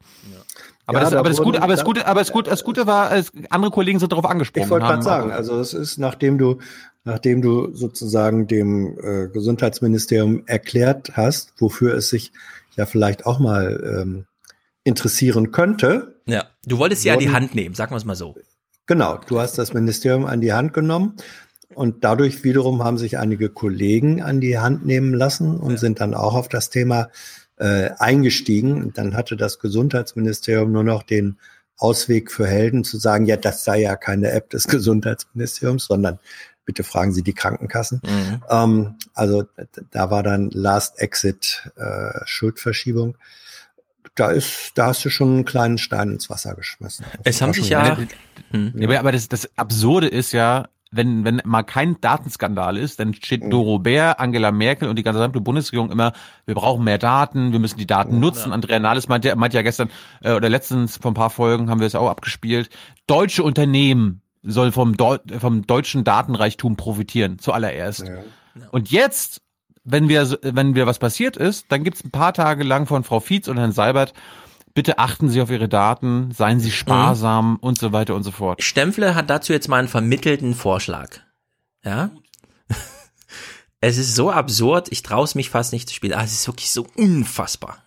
Aber, 0.85 0.99
Ja, 0.99 1.05
das, 1.05 1.11
da 1.13 1.19
aber, 1.21 1.29
das 1.31 1.39
Gute, 1.41 1.63
aber, 1.63 1.73
das 1.73 1.81
da- 1.81 1.87
Gute, 1.87 2.07
aber 2.07 2.21
das 2.21 2.33
Gute, 2.33 2.51
das 2.51 2.65
Gute 2.65 2.87
war, 2.87 3.11
andere 3.49 3.71
Kollegen 3.71 3.99
sind 4.01 4.13
darauf 4.13 4.25
angesprochen. 4.27 4.65
Ich 4.65 4.71
wollte 4.71 4.87
gerade 4.87 5.03
sagen, 5.03 5.31
also 5.31 5.59
es 5.61 5.73
ist, 5.73 5.97
nachdem 5.99 6.37
du, 6.37 6.59
nachdem 7.05 7.41
du 7.41 7.73
sozusagen 7.75 8.47
dem 8.49 8.99
äh, 9.03 9.29
Gesundheitsministerium 9.29 10.43
erklärt 10.47 11.13
hast, 11.15 11.55
wofür 11.59 11.95
es 11.95 12.11
sich 12.11 12.33
ja 12.77 12.85
vielleicht 12.87 13.25
auch 13.25 13.39
mal 13.39 14.03
ähm, 14.03 14.27
interessieren 14.85 15.53
könnte. 15.53 16.21
Ja, 16.27 16.45
du 16.65 16.79
wolltest 16.79 17.07
an 17.09 17.19
die 17.19 17.31
Hand 17.31 17.55
nehmen, 17.55 17.75
sagen 17.75 17.93
wir 17.93 17.97
es 17.97 18.05
mal 18.05 18.17
so. 18.17 18.35
Genau, 18.87 19.19
du 19.27 19.41
hast 19.41 19.59
das 19.59 19.73
Ministerium 19.73 20.27
an 20.27 20.41
die 20.41 20.53
Hand 20.53 20.73
genommen 20.73 21.17
und 21.75 22.03
dadurch 22.03 22.43
wiederum 22.43 22.83
haben 22.83 22.99
sich 22.99 23.19
einige 23.19 23.49
Kollegen 23.49 24.23
an 24.23 24.41
die 24.41 24.59
Hand 24.59 24.85
nehmen 24.85 25.15
lassen 25.15 25.57
und 25.57 25.79
sind 25.79 26.01
dann 26.01 26.15
auch 26.15 26.35
auf 26.35 26.49
das 26.49 26.71
Thema 26.71 27.11
äh, 27.57 27.91
eingestiegen. 27.99 28.83
Und 28.83 28.99
dann 28.99 29.15
hatte 29.15 29.37
das 29.37 29.59
Gesundheitsministerium 29.61 30.73
nur 30.73 30.83
noch 30.83 31.03
den 31.05 31.39
Ausweg 31.77 32.33
für 32.33 32.47
Helden 32.47 32.85
zu 32.85 32.99
sagen, 32.99 33.27
ja, 33.27 33.37
das 33.37 33.65
sei 33.65 33.83
ja 33.83 33.97
keine 33.97 34.33
App 34.33 34.51
des 34.51 34.67
Gesundheitsministeriums, 34.69 35.87
sondern 35.87 36.19
bitte 36.65 36.83
fragen 36.83 37.13
Sie 37.13 37.23
die 37.23 37.33
Krankenkassen. 37.33 38.03
Mhm. 38.05 38.43
Ähm, 38.51 38.95
also 39.15 39.45
da 39.91 40.11
war 40.11 40.23
dann 40.23 40.51
Last 40.51 40.99
Exit 40.99 41.71
äh, 41.77 42.21
Schuldverschiebung. 42.25 43.17
Da 44.15 44.31
ist, 44.31 44.73
da 44.75 44.87
hast 44.87 45.05
du 45.05 45.09
schon 45.11 45.29
einen 45.35 45.45
kleinen 45.45 45.79
Stein 45.79 46.11
ins 46.11 46.29
Wasser 46.31 46.55
geschmissen. 46.55 47.05
Es 47.25 47.41
haben 47.41 47.53
sich 47.53 47.69
ja, 47.69 47.97
hm. 48.51 48.73
Ja, 48.77 48.99
aber- 49.01 49.13
das, 49.13 49.29
das 49.29 49.49
Absurde 49.57 50.09
ist 50.09 50.33
ja, 50.33 50.69
wenn, 50.91 51.25
wenn 51.25 51.41
mal 51.45 51.63
kein 51.63 52.01
Datenskandal 52.01 52.77
ist, 52.77 52.99
dann 52.99 53.15
steht 53.15 53.45
Mhm. 53.45 53.51
Doro 53.51 53.79
Bär, 53.79 54.19
Angela 54.19 54.51
Merkel 54.51 54.89
und 54.89 54.97
die 54.97 55.05
gesamte 55.05 55.41
Bundesregierung 55.41 55.93
immer, 55.93 56.13
wir 56.47 56.57
brauchen 56.57 56.83
mehr 56.85 56.99
Daten, 56.99 57.53
wir 57.53 57.61
müssen 57.61 57.79
die 57.79 57.87
Daten 57.87 58.19
nutzen. 58.19 58.53
Andrea 58.53 58.81
Nahles 58.81 59.07
meinte, 59.07 59.29
ja- 59.29 59.37
meinte 59.37 59.57
ja 59.57 59.63
gestern 59.63 59.89
äh, 60.23 60.33
oder 60.33 60.49
letztens 60.49 60.97
vor 60.97 61.13
ein 61.13 61.15
paar 61.15 61.31
Folgen 61.31 61.71
haben 61.71 61.79
wir 61.81 61.87
es 61.87 61.95
auch 61.95 62.11
abgespielt, 62.11 62.69
deutsche 63.07 63.45
Unternehmen 63.45 64.23
soll 64.43 64.73
vom, 64.73 64.97
Deu 64.97 65.19
vom 65.39 65.67
deutschen 65.67 66.03
Datenreichtum 66.03 66.77
profitieren, 66.77 67.39
zuallererst. 67.39 68.11
Und 68.73 68.91
jetzt, 68.91 69.41
wenn 69.85 70.09
wir, 70.09 70.39
wenn 70.43 70.75
wir 70.75 70.87
was 70.87 70.99
passiert 70.99 71.37
ist, 71.37 71.67
dann 71.71 71.85
gibt's 71.85 72.05
ein 72.05 72.11
paar 72.11 72.35
Tage 72.35 72.65
lang 72.65 72.87
von 72.87 73.05
Frau 73.05 73.21
Fietz 73.21 73.49
und 73.49 73.59
Herrn 73.59 73.73
Seibert, 73.73 74.13
bitte 74.75 74.99
achten 74.99 75.29
Sie 75.29 75.41
auf 75.41 75.51
Ihre 75.51 75.69
Daten, 75.69 76.33
seien 76.33 76.61
Sie 76.61 76.71
sparsam 76.71 77.57
und 77.57 77.79
so 77.79 77.93
weiter 77.93 78.15
und 78.15 78.23
so 78.23 78.31
fort. 78.31 78.63
Stempfle 78.63 79.15
hat 79.15 79.31
dazu 79.31 79.53
jetzt 79.53 79.69
mal 79.69 79.79
einen 79.79 79.89
vermittelten 79.89 80.55
Vorschlag. 80.55 81.21
Ja? 81.85 82.11
Es 83.83 83.97
ist 83.97 84.15
so 84.15 84.31
absurd, 84.31 84.89
ich 84.91 85.03
traue 85.03 85.25
es 85.25 85.35
mich 85.35 85.49
fast 85.49 85.73
nicht 85.73 85.89
zu 85.89 85.95
spielen. 85.95 86.13
Ah, 86.13 86.23
es 86.23 86.35
ist 86.35 86.47
wirklich 86.47 86.71
so 86.71 86.87
unfassbar. 86.97 87.79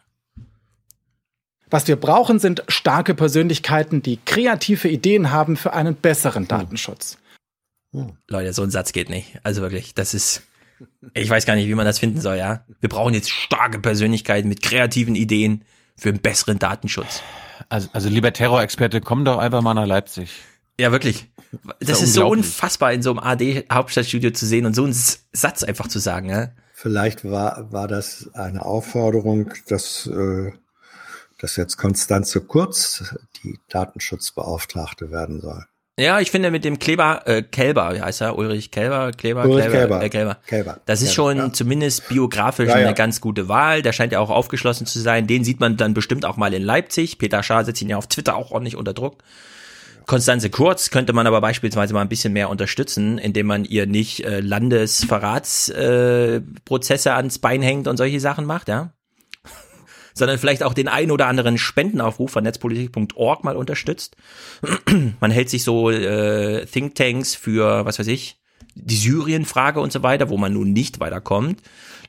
Was 1.69 1.88
wir 1.88 1.95
brauchen, 1.95 2.39
sind 2.39 2.63
starke 2.67 3.13
Persönlichkeiten, 3.13 4.01
die 4.01 4.17
kreative 4.17 4.88
Ideen 4.89 5.30
haben 5.30 5.55
für 5.55 5.73
einen 5.73 5.95
besseren 5.95 6.47
Datenschutz. 6.47 7.19
Leute, 8.27 8.53
so 8.53 8.63
ein 8.63 8.72
Satz 8.72 8.91
geht 8.91 9.09
nicht. 9.09 9.39
Also 9.43 9.61
wirklich, 9.61 9.93
das 9.93 10.13
ist. 10.13 10.41
Ich 11.14 11.30
weiß 11.30 11.45
gar 11.45 11.56
nicht, 11.56 11.68
wie 11.68 11.76
man 11.76 11.85
das 11.85 12.00
finden 12.00 12.22
soll, 12.22 12.38
ja. 12.38 12.66
Wir 12.80 12.90
brauchen 12.90 13.14
jetzt 13.14 13.30
starke 13.30 13.80
Persönlichkeiten 13.80 14.50
mit 14.50 14.61
kreativen 14.61 15.16
Ideen 15.16 15.64
für 15.98 16.10
einen 16.10 16.19
besseren 16.19 16.60
Datenschutz. 16.60 17.22
Also, 17.69 17.90
also 17.93 18.10
lieber 18.10 18.34
Terrorexperte, 18.34 19.02
komm 19.02 19.26
doch 19.26 19.38
einfach 19.38 19.61
mal 19.61 19.74
nach 19.74 19.85
Leipzig. 19.85 20.32
Ja, 20.80 20.92
wirklich. 20.92 21.30
Das 21.80 22.00
ja 22.00 22.06
ist 22.06 22.14
so 22.14 22.27
unfassbar 22.27 22.93
in 22.93 23.03
so 23.03 23.11
einem 23.11 23.19
AD-Hauptstadtstudio 23.19 24.32
zu 24.32 24.45
sehen 24.45 24.66
und 24.66 24.74
so 24.74 24.84
einen 24.84 24.93
Satz 24.93 25.64
einfach 25.64 25.88
zu 25.88 26.00
sagen, 26.00 26.30
ja. 26.30 26.50
Vielleicht 26.74 27.24
war, 27.24 27.72
war 27.72 27.88
das 27.88 28.32
eine 28.34 28.66
Aufforderung, 28.66 29.53
dass, 29.68 30.08
äh, 30.08 30.52
dass 31.40 31.56
jetzt 31.56 31.77
Konstanze 31.77 32.42
Kurz 32.42 33.16
die 33.43 33.60
Datenschutzbeauftragte 33.69 35.11
werden 35.11 35.40
soll. 35.40 35.64
Ja, 35.99 36.19
ich 36.19 36.31
finde 36.31 36.49
mit 36.49 36.65
dem 36.65 36.80
Kleber, 36.80 37.22
äh, 37.27 37.43
Kälber, 37.43 37.93
wie 37.93 38.01
heißt 38.01 38.22
er? 38.22 38.35
Ulrich 38.35 38.72
Kälber, 38.72 39.11
Kleber, 39.11 39.45
Ulrich 39.45 39.65
Kälber, 39.65 39.77
Kälber. 39.77 40.03
Äh, 40.03 40.09
Kälber. 40.09 40.38
Kälber. 40.47 40.80
Das 40.88 41.03
ist 41.03 41.13
Kälber, 41.13 41.31
schon 41.31 41.38
ja. 41.38 41.53
zumindest 41.53 42.09
biografisch 42.09 42.69
Ja, 42.69 42.80
ja. 42.80 42.88
eine 42.88 42.95
ganz 42.95 43.22
gute 43.22 43.47
Wahl. 43.47 43.83
Der 43.83 43.93
scheint 43.93 44.11
ja 44.11 44.19
auch 44.19 44.31
aufgeschlossen 44.31 44.88
zu 44.88 44.99
sein. 44.99 45.27
Den 45.27 45.43
sieht 45.43 45.59
man 45.59 45.77
dann 45.77 45.93
bestimmt 45.93 46.25
auch 46.25 46.35
mal 46.35 46.51
in 46.53 46.63
Leipzig. 46.63 47.19
Peter 47.19 47.43
Schaar 47.43 47.63
setzt 47.63 47.81
ihn 47.83 47.89
ja 47.89 47.97
auf 47.97 48.07
Twitter 48.07 48.35
auch 48.35 48.49
ordentlich 48.49 48.75
unter 48.75 48.93
Druck. 48.93 49.19
Konstanze 50.07 50.49
Kurz 50.49 50.89
könnte 50.89 51.13
man 51.13 51.27
aber 51.27 51.41
beispielsweise 51.41 51.93
mal 51.93 52.01
ein 52.01 52.09
bisschen 52.09 52.33
mehr 52.33 52.49
unterstützen, 52.49 53.19
indem 53.19 53.45
man 53.45 53.63
ihr 53.63 53.85
nicht 53.85 54.25
äh, 54.25 54.39
Landesverratsprozesse 54.39 56.38
äh, 56.38 56.41
Prozesse 56.65 57.13
ans 57.13 57.38
Bein 57.38 57.61
hängt 57.61 57.88
und 57.88 57.97
solche 57.97 58.19
Sachen 58.19 58.45
macht, 58.45 58.67
ja. 58.67 58.93
Sondern 60.14 60.38
vielleicht 60.38 60.64
auch 60.64 60.74
den 60.74 60.88
einen 60.88 61.11
oder 61.11 61.27
anderen 61.27 61.58
Spendenaufruf 61.58 62.32
von 62.32 62.43
netzpolitik.org 62.43 63.43
mal 63.43 63.56
unterstützt. 63.56 64.16
Man 65.19 65.32
hält 65.32 65.50
sich 65.50 65.64
so 65.64 65.90
äh, 65.90 66.66
Thinktanks 66.66 67.35
für, 67.35 67.85
was 67.85 68.00
weiß 68.00 68.08
ich, 68.08 68.38
die 68.75 68.95
Syrien-Frage 68.95 69.80
und 69.80 69.92
so 69.92 70.03
weiter, 70.03 70.30
wo 70.30 70.38
man 70.38 70.53
nun 70.53 70.74
nicht 70.74 71.00
weiterkommt. 71.00 71.61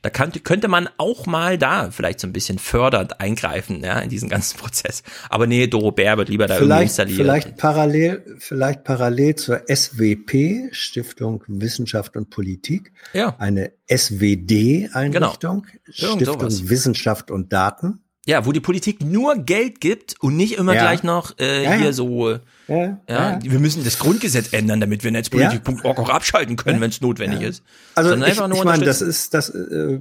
Da 0.05 0.11
kann, 0.11 0.31
könnte 0.43 0.67
man 0.67 0.87
auch 0.97 1.25
mal 1.25 1.57
da 1.57 1.89
vielleicht 1.89 2.19
so 2.19 2.27
ein 2.27 2.31
bisschen 2.31 2.59
fördernd 2.59 3.19
eingreifen, 3.19 3.83
ja, 3.83 3.97
in 3.97 4.09
diesen 4.11 4.29
ganzen 4.29 4.55
Prozess. 4.59 5.01
Aber 5.31 5.47
nee, 5.47 5.65
Doro 5.65 5.91
Bär 5.91 6.15
wird 6.19 6.29
lieber 6.29 6.45
da 6.45 6.53
irgendwie 6.57 6.67
Vielleicht, 6.67 6.83
installieren. 6.89 7.17
vielleicht 7.17 7.57
parallel, 7.57 8.35
vielleicht 8.37 8.83
parallel 8.83 9.33
zur 9.33 9.63
SWP, 9.67 10.69
Stiftung 10.73 11.43
Wissenschaft 11.47 12.15
und 12.17 12.29
Politik, 12.29 12.91
Ja. 13.13 13.35
eine 13.39 13.71
SWD-Einrichtung, 13.89 15.65
Genau. 15.65 16.15
Stiftung. 16.15 16.69
Wissenschaft 16.69 17.31
und 17.31 17.51
Daten. 17.51 18.01
Ja, 18.27 18.45
wo 18.45 18.51
die 18.51 18.59
Politik 18.59 19.01
nur 19.01 19.35
Geld 19.37 19.79
gibt 19.79 20.15
und 20.19 20.35
nicht 20.35 20.57
immer 20.57 20.73
Ja. 20.73 20.81
gleich 20.81 21.03
noch 21.03 21.37
äh, 21.37 21.63
Ja, 21.63 21.73
hier 21.73 21.93
so, 21.93 22.31
äh, 22.31 22.39
Ja, 22.67 22.99
ja, 23.07 23.39
wir 23.43 23.59
müssen 23.59 23.83
das 23.83 23.99
Grundgesetz 23.99 24.51
ändern, 24.51 24.79
damit 24.79 25.03
wir 25.03 25.11
netzpolitik.org 25.11 25.99
auch 25.99 26.09
abschalten 26.09 26.55
können, 26.55 26.81
wenn 26.81 26.89
es 26.89 27.01
notwendig 27.01 27.41
ist. 27.41 27.63
Also 27.93 28.09
Sondern 28.09 28.31
ich, 28.31 28.39
ich 28.39 28.63
meine, 28.63 28.83
das 28.83 29.01
ist, 29.01 29.35
das 29.35 29.49
äh, 29.51 29.99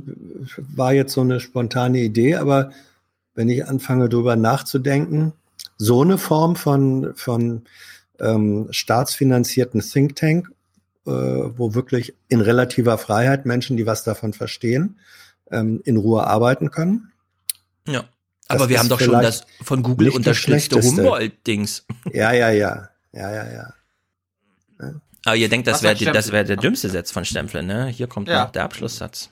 war 0.57 0.95
jetzt 0.95 1.13
so 1.13 1.21
eine 1.21 1.41
spontane 1.41 1.99
Idee, 2.01 2.37
aber 2.37 2.71
wenn 3.35 3.51
ich 3.51 3.67
anfange 3.67 4.09
drüber 4.09 4.37
nachzudenken, 4.37 5.35
so 5.77 6.01
eine 6.01 6.17
Form 6.17 6.57
von, 6.57 7.13
von 7.17 7.65
ähm, 8.21 8.69
staatsfinanzierten 8.71 9.81
Think 9.81 10.17
Tank, 10.17 10.51
äh, 11.07 11.11
wo 11.11 11.75
wirklich 11.75 12.15
in 12.29 12.41
relativer 12.41 12.97
Freiheit 12.97 13.45
Menschen, 13.45 13.77
die 13.77 13.85
was 13.85 14.05
davon 14.05 14.33
verstehen, 14.33 14.99
ähm, 15.51 15.83
in 15.85 15.99
Ruhe 15.99 16.27
arbeiten 16.27 16.71
können. 16.71 17.13
Ja. 17.87 18.05
Aber 18.49 18.69
wir 18.69 18.79
haben 18.79 18.89
doch 18.89 19.01
schon 19.01 19.21
das 19.23 19.47
von 19.63 19.83
Google 19.83 20.11
unterstützte. 20.11 20.81
Humboldt-Dings. 20.81 21.87
Ja, 22.13 22.33
ja, 22.33 22.51
ja, 22.51 22.89
ja, 23.13 23.31
ja, 23.33 23.53
ja. 23.53 23.73
Aber 25.25 25.37
ihr 25.37 25.49
denkt, 25.49 25.67
das 25.67 25.83
wäre 25.83 25.99
wäre 25.99 26.45
der 26.45 26.57
dümmste 26.57 26.91
Satz 26.91 27.11
von 27.11 27.25
Stempfle, 27.25 27.63
ne? 27.63 27.87
Hier 27.87 28.07
kommt 28.07 28.29
Ja. 28.29 28.45
noch 28.45 28.53
der 28.53 28.65
Abschlusssatz. 28.65 29.31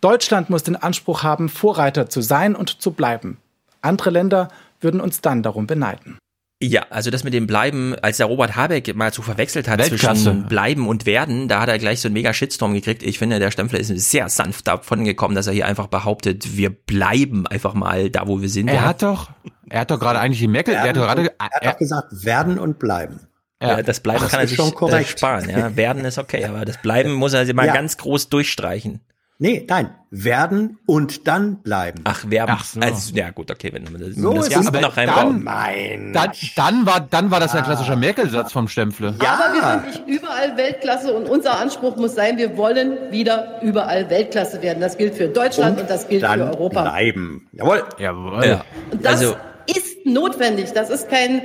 Deutschland 0.00 0.48
muss 0.48 0.62
den 0.62 0.76
Anspruch 0.76 1.22
haben, 1.22 1.50
Vorreiter 1.50 2.08
zu 2.08 2.22
sein 2.22 2.56
und 2.56 2.80
zu 2.80 2.92
bleiben. 2.92 3.36
Andere 3.82 4.10
Länder 4.10 4.48
würden 4.80 5.00
uns 5.00 5.20
dann 5.20 5.42
darum 5.42 5.66
beneiden. 5.66 6.18
Ja, 6.62 6.82
also 6.90 7.10
das 7.10 7.24
mit 7.24 7.32
dem 7.32 7.46
Bleiben, 7.46 7.94
als 8.02 8.18
der 8.18 8.26
Robert 8.26 8.54
Habeck 8.54 8.94
mal 8.94 9.12
zu 9.14 9.22
verwechselt 9.22 9.66
hat 9.66 9.78
Weltklasse. 9.78 10.24
zwischen 10.24 10.46
Bleiben 10.46 10.88
und 10.88 11.06
Werden, 11.06 11.48
da 11.48 11.62
hat 11.62 11.70
er 11.70 11.78
gleich 11.78 12.00
so 12.00 12.08
einen 12.08 12.12
mega 12.12 12.34
Shitstorm 12.34 12.74
gekriegt. 12.74 13.02
Ich 13.02 13.18
finde, 13.18 13.38
der 13.38 13.50
Stempfler 13.50 13.80
ist 13.80 13.88
sehr 13.88 14.28
sanft 14.28 14.68
davon 14.68 15.04
gekommen, 15.04 15.34
dass 15.34 15.46
er 15.46 15.54
hier 15.54 15.66
einfach 15.66 15.86
behauptet, 15.86 16.58
wir 16.58 16.68
bleiben 16.68 17.46
einfach 17.46 17.72
mal 17.72 18.10
da, 18.10 18.26
wo 18.28 18.42
wir 18.42 18.50
sind. 18.50 18.68
Er 18.68 18.84
hat 18.84 19.02
doch, 19.02 19.30
er 19.70 19.80
hat 19.80 19.90
doch 19.90 19.98
gerade 19.98 20.20
eigentlich 20.20 20.40
die 20.40 20.48
Merkel, 20.48 20.74
er 20.74 20.82
hat 20.82 20.96
doch 20.96 21.06
gerade, 21.06 21.32
er 21.38 21.46
hat 21.50 21.64
doch 21.64 21.78
gesagt, 21.78 22.24
werden 22.26 22.58
und 22.58 22.78
bleiben. 22.78 23.20
Ja, 23.62 23.82
das 23.82 24.00
Bleiben 24.00 24.20
Das 24.22 24.30
kann 24.30 24.40
er 24.40 24.46
sich 24.46 24.56
schon 24.56 24.68
äh, 24.70 24.72
korrekt. 24.74 25.18
sparen. 25.18 25.48
Ja. 25.48 25.76
Werden 25.76 26.04
ist 26.04 26.18
okay, 26.18 26.44
aber 26.46 26.64
das 26.66 26.80
Bleiben 26.82 27.12
muss 27.12 27.32
er 27.34 27.52
mal 27.54 27.66
Ja. 27.66 27.74
ganz 27.74 27.96
groß 27.98 28.28
durchstreichen. 28.30 29.00
Nee, 29.42 29.64
nein, 29.66 29.88
werden 30.10 30.78
und 30.84 31.26
dann 31.26 31.62
bleiben. 31.62 32.02
Ach, 32.04 32.28
werden. 32.28 32.50
Ach 32.58 32.62
so. 32.62 32.78
Also, 32.78 33.14
ja 33.14 33.30
gut, 33.30 33.50
okay, 33.50 33.70
wenn 33.72 33.84
man 33.84 33.98
das, 33.98 34.14
So 34.16 34.34
das 34.34 34.48
ist 34.48 34.56
es. 34.56 34.64
noch 34.66 34.70
dann- 34.72 34.84
reinbauen. 34.84 35.44
Nein. 35.44 36.12
dann, 36.12 36.30
dann 36.56 36.84
war, 36.84 37.00
dann 37.00 37.30
war 37.30 37.40
das 37.40 37.54
ein 37.54 37.64
klassischer 37.64 37.96
Merkel-Satz 37.96 38.52
vom 38.52 38.68
Stempfle. 38.68 39.14
Aber 39.18 39.54
wir 39.54 39.62
sind 39.62 39.86
nicht 40.06 40.20
überall 40.20 40.58
Weltklasse 40.58 41.14
und 41.14 41.26
unser 41.26 41.58
Anspruch 41.58 41.96
muss 41.96 42.14
sein, 42.14 42.36
wir 42.36 42.58
wollen 42.58 43.10
wieder 43.10 43.62
überall 43.62 44.10
Weltklasse 44.10 44.60
werden. 44.60 44.80
Das 44.80 44.98
gilt 44.98 45.14
für 45.14 45.28
Deutschland 45.28 45.80
und, 45.80 45.88
das 45.88 46.06
gilt 46.06 46.22
dann 46.22 46.38
für 46.40 46.44
Europa. 46.50 46.82
bleiben. 46.82 47.48
Jawohl. 47.52 47.82
Jawohl. 47.98 48.44
Ja. 48.44 48.64
Und 48.90 49.02
das 49.02 49.12
Also, 49.22 49.36
ist 49.66 50.04
notwendig. 50.04 50.72
Das 50.74 50.90
ist 50.90 51.08
kein 51.08 51.40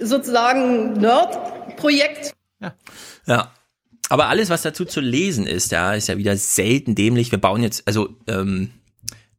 sozusagen 0.00 0.94
Nerd-Projekt. 0.94 2.32
Ja. 3.26 3.50
Aber 4.08 4.28
alles, 4.28 4.50
was 4.50 4.62
dazu 4.62 4.84
zu 4.84 5.00
lesen 5.00 5.46
ist, 5.46 5.72
ja, 5.72 5.94
ist 5.94 6.08
ja 6.08 6.16
wieder 6.16 6.36
selten 6.36 6.94
dämlich. 6.94 7.32
Wir 7.32 7.40
bauen 7.40 7.62
jetzt, 7.62 7.86
also 7.86 8.08
ähm, 8.28 8.70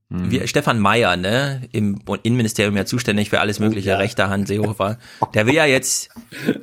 wir, 0.10 0.48
Stefan 0.48 0.80
Meyer, 0.80 1.18
ne, 1.18 1.68
im 1.74 2.00
Innenministerium 2.24 2.78
ja 2.78 2.86
zuständig 2.86 3.30
für 3.30 3.42
alles 3.42 3.60
mögliche, 3.60 4.00
rechter 4.00 4.30
Hand, 4.30 4.48
Seehofer, 4.48 5.00
der 5.34 5.48
will 5.48 5.54
ja 5.54 5.66
jetzt 5.66 6.10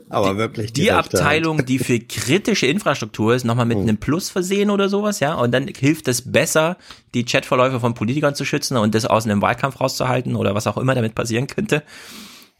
Aber 0.08 0.38
wirklich 0.38 0.72
die 0.72 0.90
Hand. 0.90 1.14
Abteilung, 1.14 1.66
die 1.66 1.78
für 1.78 1.98
kritische 2.00 2.66
Infrastruktur 2.66 3.34
ist, 3.34 3.44
nochmal 3.44 3.66
mit 3.66 3.76
einem 3.76 3.98
Plus 3.98 4.30
versehen 4.30 4.70
oder 4.70 4.88
sowas, 4.88 5.20
ja, 5.20 5.34
und 5.34 5.52
dann 5.52 5.68
hilft 5.68 6.08
es 6.08 6.32
besser, 6.32 6.78
die 7.12 7.26
Chatverläufe 7.26 7.80
von 7.80 7.92
Politikern 7.92 8.34
zu 8.34 8.46
schützen 8.46 8.78
und 8.78 8.94
das 8.94 9.04
aus 9.04 9.26
einem 9.26 9.42
Wahlkampf 9.42 9.78
rauszuhalten 9.78 10.36
oder 10.36 10.54
was 10.54 10.66
auch 10.66 10.78
immer 10.78 10.94
damit 10.94 11.14
passieren 11.14 11.46
könnte. 11.46 11.82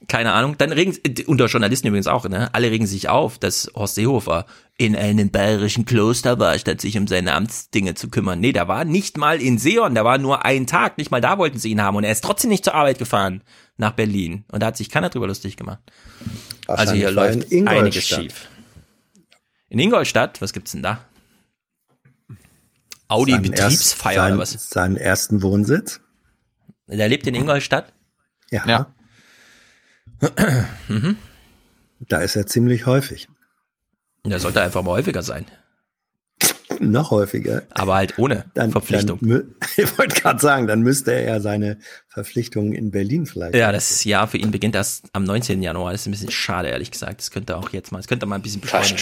Keine 0.09 0.33
Ahnung. 0.33 0.59
Dann 0.59 0.73
regen, 0.73 0.97
unter 1.27 1.47
Journalisten 1.47 1.87
übrigens 1.89 2.07
auch, 2.07 2.29
ne? 2.29 2.53
Alle 2.53 2.71
regen 2.71 2.87
sich 2.87 3.09
auf, 3.09 3.39
dass 3.39 3.71
Horst 3.75 3.95
Seehofer 3.95 4.45
in 4.77 4.95
einem 4.97 5.31
bayerischen 5.31 5.85
Kloster 5.85 6.39
war, 6.39 6.59
statt 6.59 6.81
sich 6.81 6.99
um 6.99 7.07
seine 7.07 7.33
Amtsdinge 7.35 7.95
zu 7.95 8.09
kümmern. 8.11 8.41
Nee, 8.41 8.53
der 8.53 8.67
war 8.69 8.85
nicht 8.85 9.17
mal 9.17 9.41
in 9.41 9.57
Seon, 9.59 9.95
der 9.95 10.05
war 10.05 10.19
nur 10.19 10.45
einen 10.45 10.67
Tag, 10.67 10.99
nicht 10.99 11.11
mal 11.11 11.21
da 11.21 11.39
wollten 11.39 11.59
sie 11.59 11.71
ihn 11.71 11.81
haben 11.81 11.97
und 11.97 12.05
er 12.05 12.13
ist 12.13 12.25
trotzdem 12.25 12.51
nicht 12.51 12.65
zur 12.65 12.75
Arbeit 12.75 12.99
gefahren 12.99 13.43
nach 13.77 13.93
Berlin. 13.93 14.45
Und 14.51 14.63
da 14.63 14.67
hat 14.67 14.77
sich 14.77 14.91
keiner 14.91 15.11
drüber 15.11 15.27
lustig 15.29 15.57
gemacht. 15.57 15.81
Also 16.67 16.93
hier 16.95 17.07
er 17.07 17.11
läuft 17.13 17.45
in 17.53 17.69
einiges 17.69 18.11
Ingolstadt. 18.11 18.21
schief. 18.23 18.49
In 19.69 19.79
Ingolstadt, 19.79 20.41
was 20.43 20.53
gibt's 20.53 20.73
denn 20.73 20.83
da? 20.83 21.01
Audi 23.09 23.33
Seinen 23.33 23.43
Betriebsfeier 23.43 24.15
erst- 24.17 24.33
oder 24.33 24.39
was? 24.43 24.51
seinen- 24.51 24.61
Seinen 24.71 24.97
ersten 24.97 25.43
Wohnsitz. 25.43 26.01
Der 26.87 27.09
lebt 27.09 27.27
in 27.27 27.35
Ingolstadt? 27.35 27.93
Ja. 28.51 28.65
Ja. 28.67 28.94
Mhm. 30.89 31.17
Da 32.01 32.21
ist 32.21 32.37
er 32.37 32.47
ziemlich 32.47 32.87
häufig. 32.87 33.29
Der 34.25 34.41
sollte 34.41 34.63
einfach 34.63 34.83
mal 34.83 34.93
häufiger 34.93 35.23
sein. 35.23 35.47
Noch 36.81 37.11
häufiger. 37.11 37.63
Aber 37.71 37.95
halt 37.95 38.19
ohne 38.19 38.47
Dann, 38.55 38.73
Verpflichtung. 38.73 39.19
Dann, 39.23 39.55
ich 39.77 39.99
wollte 39.99 40.21
gerade 40.21 40.41
sagen, 40.41 40.67
dann 40.67 40.81
müsste 40.81 41.13
er 41.13 41.23
ja 41.35 41.41
seine 41.41 41.79
Verpflichtungen 42.09 42.73
in 42.73 42.91
Berlin 42.91 43.27
vielleicht. 43.27 43.55
Ja, 43.55 43.71
das 43.71 44.05
Jahr 44.05 44.27
für 44.27 44.39
ihn 44.39 44.51
beginnt 44.51 44.75
erst 44.75 45.07
am 45.13 45.25
19. 45.25 45.63
Januar. 45.63 45.93
Das 45.93 46.03
ist 46.03 46.09
ein 46.09 46.11
bisschen 46.11 46.31
schade, 46.31 46.69
ehrlich 46.69 46.91
gesagt. 46.91 47.21
Das 47.21 47.31
könnte 47.31 47.57
auch 47.57 47.71
jetzt 47.71 47.93
mal, 47.93 47.99
das 47.99 48.09
könnte 48.09 48.27
mal 48.27 48.37
ein 48.37 48.43
bisschen 48.43 48.61
beschleunigen. 48.61 48.99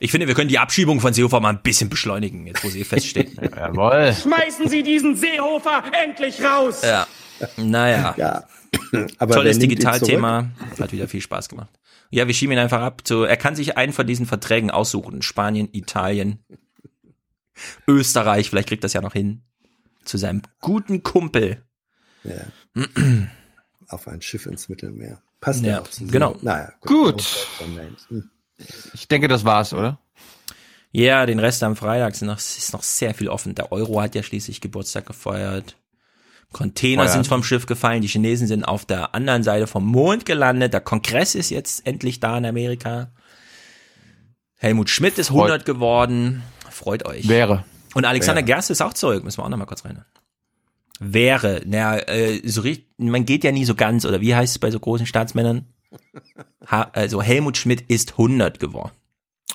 Ich 0.00 0.10
finde, 0.10 0.26
wir 0.26 0.34
können 0.34 0.48
die 0.48 0.58
Abschiebung 0.58 1.00
von 1.00 1.14
Seehofer 1.14 1.40
mal 1.40 1.50
ein 1.50 1.62
bisschen 1.62 1.88
beschleunigen, 1.88 2.46
jetzt 2.46 2.64
wo 2.64 2.68
sie 2.68 2.84
feststeht. 2.84 3.32
Jawohl. 3.56 4.14
Schmeißen 4.14 4.68
Sie 4.68 4.82
diesen 4.82 5.16
Seehofer 5.16 5.84
endlich 6.04 6.42
raus! 6.42 6.82
Ja. 6.82 7.06
Naja. 7.56 8.14
Ja. 8.18 8.44
Aber 9.18 9.34
Tolles 9.34 9.58
Digitalthema. 9.58 10.50
Hat 10.78 10.92
wieder 10.92 11.06
viel 11.08 11.20
Spaß 11.20 11.48
gemacht. 11.48 11.70
Ja, 12.10 12.26
wir 12.26 12.34
schieben 12.34 12.52
ihn 12.52 12.58
einfach 12.58 12.82
ab. 12.82 13.02
Zu, 13.04 13.22
er 13.22 13.36
kann 13.36 13.54
sich 13.54 13.76
einen 13.76 13.92
von 13.92 14.06
diesen 14.06 14.26
Verträgen 14.26 14.70
aussuchen. 14.70 15.22
Spanien, 15.22 15.68
Italien, 15.72 16.44
Österreich. 17.86 18.50
Vielleicht 18.50 18.68
kriegt 18.68 18.84
das 18.84 18.92
ja 18.92 19.00
noch 19.00 19.12
hin. 19.12 19.42
Zu 20.04 20.18
seinem 20.18 20.42
guten 20.60 21.02
Kumpel. 21.02 21.64
Ja. 22.24 22.46
Auf 23.88 24.08
ein 24.08 24.22
Schiff 24.22 24.46
ins 24.46 24.68
Mittelmeer. 24.68 25.22
Passt 25.40 25.62
ja, 25.62 25.72
Ja, 25.72 25.80
auch 25.80 25.88
zu 25.88 26.06
genau. 26.06 26.36
Naja, 26.42 26.72
Gut. 26.80 27.22
Hm. 28.08 28.30
Ich 28.92 29.08
denke, 29.08 29.28
das 29.28 29.44
war's, 29.44 29.72
oder? 29.72 29.98
Ja, 30.90 31.26
den 31.26 31.40
Rest 31.40 31.62
am 31.62 31.76
Freitag 31.76 32.14
sind 32.14 32.28
noch, 32.28 32.38
ist 32.38 32.72
noch 32.72 32.82
sehr 32.82 33.14
viel 33.14 33.28
offen. 33.28 33.54
Der 33.54 33.72
Euro 33.72 34.00
hat 34.00 34.14
ja 34.14 34.22
schließlich 34.22 34.60
Geburtstag 34.60 35.06
gefeiert. 35.06 35.76
Container 36.54 37.08
sind 37.08 37.26
vom 37.26 37.42
Schiff 37.42 37.66
gefallen. 37.66 38.00
Die 38.00 38.08
Chinesen 38.08 38.46
sind 38.46 38.64
auf 38.64 38.86
der 38.86 39.14
anderen 39.14 39.42
Seite 39.42 39.66
vom 39.66 39.84
Mond 39.84 40.24
gelandet. 40.24 40.72
Der 40.72 40.80
Kongress 40.80 41.34
ist 41.34 41.50
jetzt 41.50 41.86
endlich 41.86 42.20
da 42.20 42.38
in 42.38 42.46
Amerika. 42.46 43.10
Helmut 44.56 44.88
Schmidt 44.88 45.18
ist 45.18 45.30
100 45.30 45.66
geworden. 45.66 46.42
Freut 46.70 47.04
euch. 47.04 47.28
Wäre. 47.28 47.64
Und 47.94 48.06
Alexander 48.06 48.40
Wäre. 48.40 48.46
Gerst 48.46 48.70
ist 48.70 48.80
auch 48.80 48.94
zurück. 48.94 49.22
Müssen 49.22 49.38
wir 49.38 49.44
auch 49.44 49.50
noch 49.50 49.58
mal 49.58 49.66
kurz 49.66 49.84
rein. 49.84 50.02
Wäre. 51.00 51.60
Naja, 51.66 51.98
äh, 52.08 52.40
so 52.48 52.62
richtig, 52.62 52.88
man 52.96 53.26
geht 53.26 53.44
ja 53.44 53.52
nie 53.52 53.66
so 53.66 53.74
ganz. 53.74 54.06
Oder 54.06 54.22
wie 54.22 54.34
heißt 54.34 54.54
es 54.54 54.58
bei 54.58 54.70
so 54.70 54.80
großen 54.80 55.06
Staatsmännern? 55.06 55.66
Ha, 56.66 56.90
also 56.92 57.20
Helmut 57.20 57.58
Schmidt 57.58 57.82
ist 57.88 58.12
100 58.12 58.58
geworden. 58.58 58.92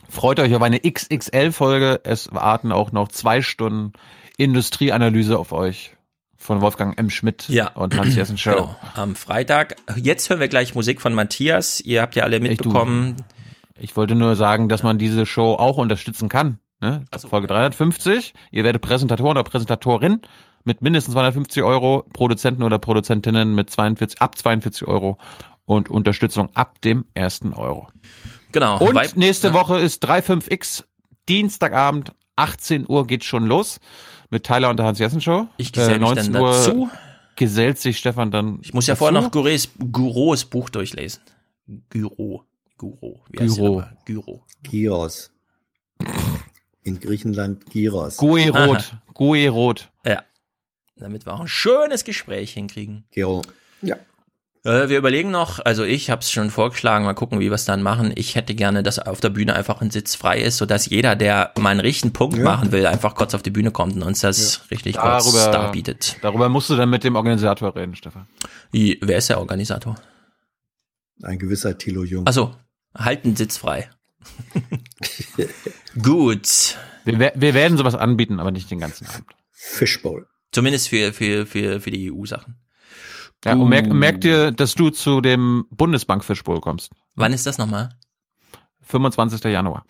Freut 0.10 0.40
euch 0.40 0.53
auf 0.53 0.61
eine 0.61 0.80
XXL-Folge. 0.80 2.02
Es 2.03 2.32
warten 2.34 2.72
auch 2.72 2.92
noch 2.92 3.08
zwei 3.08 3.42
Stunden 3.42 3.94
Industrieanalyse 4.38 5.38
auf 5.38 5.52
euch 5.52 5.95
von 6.40 6.61
Wolfgang 6.61 6.98
M. 6.98 7.09
Schmidt 7.09 7.48
Ja. 7.50 7.68
und 7.74 7.95
Hans-Jessen 7.95 8.38
Show. 8.38 8.51
Genau, 8.56 8.76
am 8.95 9.16
Freitag. 9.16 9.76
Jetzt 9.98 10.30
hören 10.30 10.40
wir 10.40 10.48
gleich 10.48 10.74
Musik 10.74 11.01
von 11.01 11.14
Matthias. 11.14 11.82
Ihr 11.82 12.01
habt 12.01 12.16
ja 12.16 12.24
alle 12.24 12.40
mitbekommen. 12.40 13.18
Ich 13.77 13.95
wollte 13.95 14.16
nur 14.16 14.35
sagen, 14.35 14.68
dass 14.69 14.82
man 14.82 14.98
diese 14.98 15.26
Show 15.26 15.53
auch 15.53 15.77
unterstützen 15.77 16.30
kann. 16.30 16.59
Ne? 16.82 17.03
Folge 17.30 17.48
350. 17.48 18.34
Ihr 18.51 18.64
werdet 18.64 18.82
Präsentator 18.82 19.30
oder 19.32 19.43
Präsentatorin 19.43 20.22
mit 20.64 20.82
mindestens 20.82 21.14
250 21.14 21.61
Euro, 21.64 22.06
Produzenten 22.14 22.64
oder 22.64 22.80
Produzentinnen 22.80 23.53
mit 23.56 23.69
42, 23.69 24.22
ab 24.22 24.38
42 24.38 24.88
Euro 24.88 25.18
und 25.66 25.90
Unterstützung 25.90 26.50
ab 26.56 26.82
dem 26.82 27.06
ersten 27.14 27.53
Euro. 27.53 27.90
Genau. 28.51 28.80
Und 28.80 28.95
Weib- 28.95 29.16
nächste 29.18 29.53
Woche 29.53 29.77
ist 29.80 30.03
35X, 30.06 30.84
Dienstagabend, 31.27 32.14
18 32.35 32.85
Uhr 32.88 33.06
geht 33.06 33.24
schon 33.24 33.45
los 33.45 33.80
mit 34.30 34.43
Tyler 34.43 34.69
und 34.69 34.77
der 34.77 34.85
Hans-Jessen-Show. 34.85 35.48
Ich 35.58 35.72
gesell 35.72 35.99
mich 35.99 36.11
dann 36.11 36.33
dazu. 36.33 36.90
gesellt 37.35 37.80
sich 37.80 37.98
Stefan 37.98 38.32
dann. 38.32 38.59
Ich 38.61 38.74
muss 38.74 38.88
ja 38.88 38.95
vorher 38.95 39.19
noch 39.19 39.32
Gures, 39.32 39.69
Guros 39.91 40.45
Buch 40.45 40.69
durchlesen. 40.69 41.22
Gyro. 41.90 42.45
Gyro. 42.77 43.24
Wie 43.30 43.38
Gyro. 43.38 43.83
Gyro. 44.06 44.45
Gyros. 44.64 45.32
In 46.83 46.99
Griechenland 46.99 47.66
Gyros. 47.69 48.17
Guerot. 48.17 48.93
Guerot. 49.14 49.91
Ja. 50.06 50.24
Damit 50.95 51.25
wir 51.25 51.33
auch 51.33 51.41
ein 51.41 51.48
schönes 51.48 52.03
Gespräch 52.03 52.53
hinkriegen. 52.53 53.06
Gero. 53.11 53.41
Ja. 53.82 53.98
Äh, 54.66 54.90
wir 54.90 54.98
überlegen 54.98 55.32
noch, 55.32 55.60
also 55.64 55.84
ich 55.84 56.10
habe 56.10 56.20
es 56.22 56.32
schon 56.32 56.50
vorgeschlagen, 56.50 57.06
mal 57.06 57.14
gucken, 57.14 57.40
wie 57.40 57.46
wir 57.50 57.54
es 57.54 57.64
dann 57.66 57.82
machen. 57.82 58.12
Ich 58.16 58.36
hätte 58.36 58.56
gerne, 58.56 58.84
dass 58.84 59.00
auf 59.00 59.22
der 59.22 59.30
Bühne 59.30 59.56
einfach 59.56 59.82
ein 59.82 59.90
Sitz 59.90 60.16
frei 60.16 60.42
ist, 60.42 60.58
sodass 60.58 60.86
jeder, 60.88 61.16
der 61.16 61.54
mal 61.58 61.70
einen 61.70 61.80
richtigen 61.80 62.12
Punkt 62.12 62.38
Ja. 62.38 62.44
machen 62.44 62.72
will, 62.74 62.86
einfach 62.86 63.16
kurz 63.16 63.34
auf 63.34 63.42
die 63.42 63.52
Bühne 63.52 63.72
kommt 63.72 63.96
und 63.96 64.04
uns 64.04 64.20
das 64.20 64.70
richtig 64.70 64.98
kurz 64.98 65.24
Darüber, 65.32 65.52
darbietet. 65.52 66.18
darüber 66.22 66.50
musst 66.50 66.70
du 66.70 66.76
dann 66.76 66.90
mit 66.90 67.04
dem 67.06 67.16
Organisator 67.16 67.74
reden, 67.76 67.96
Stefan. 67.96 68.28
Wie, 68.72 69.00
wer 69.02 69.18
ist 69.18 69.30
der 69.30 69.40
Organisator? 69.40 69.96
Ein 71.24 71.40
gewisser 71.40 71.78
Thilo 71.78 72.04
Jung. 72.04 72.28
Also, 72.28 72.56
halt 72.94 73.24
einen 73.26 73.36
Sitz 73.38 73.58
frei. 73.58 73.90
Gut. 76.02 76.78
Wir, 77.06 77.32
wir 77.36 77.54
werden 77.54 77.78
sowas 77.78 77.96
anbieten, 77.96 78.40
aber 78.40 78.52
nicht 78.52 78.70
den 78.70 78.80
ganzen 78.80 79.08
Abend. 79.08 79.26
Fishbowl. 79.52 80.28
Zumindest 80.52 80.90
für, 80.90 81.14
für, 81.14 81.46
für, 81.46 81.80
für 81.82 81.92
die 81.92 82.12
EU-Sachen. 82.12 82.56
Ja, 83.45 83.53
und 83.53 83.69
merk, 83.69 83.88
merk 83.88 84.22
dir, 84.22 84.51
dass 84.51 84.76
du 84.76 84.90
zu 84.90 85.22
dem 85.22 85.66
Bundesbank 85.72 86.24
Fishbowl 86.26 86.59
kommst. 86.59 86.92
Wann 87.16 87.32
ist 87.34 87.45
das 87.45 87.58
nochmal? 87.58 87.90
25. 88.82 89.43
Januar. 89.45 89.85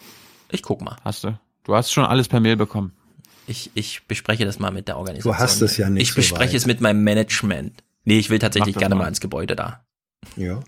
Ich 0.51 0.61
guck 0.61 0.81
mal. 0.81 0.97
Hast 1.03 1.23
du. 1.23 1.39
Du 1.63 1.75
hast 1.75 1.91
schon 1.91 2.05
alles 2.05 2.27
per 2.27 2.39
Mail 2.39 2.57
bekommen. 2.57 2.93
Ich, 3.47 3.71
ich 3.73 4.03
bespreche 4.07 4.45
das 4.45 4.59
mal 4.59 4.71
mit 4.71 4.87
der 4.87 4.97
Organisation. 4.97 5.33
Du 5.33 5.39
hast 5.39 5.61
es 5.61 5.77
ja 5.77 5.89
nicht 5.89 6.03
Ich 6.03 6.09
so 6.09 6.15
bespreche 6.15 6.51
weit. 6.51 6.57
es 6.57 6.65
mit 6.67 6.81
meinem 6.81 7.03
Management. 7.03 7.83
Nee, 8.05 8.19
ich 8.19 8.29
will 8.29 8.39
tatsächlich 8.39 8.75
gerne 8.75 8.95
mal. 8.95 9.03
mal 9.03 9.07
ins 9.09 9.19
Gebäude 9.19 9.55
da. 9.55 9.83
Ja. 10.35 10.59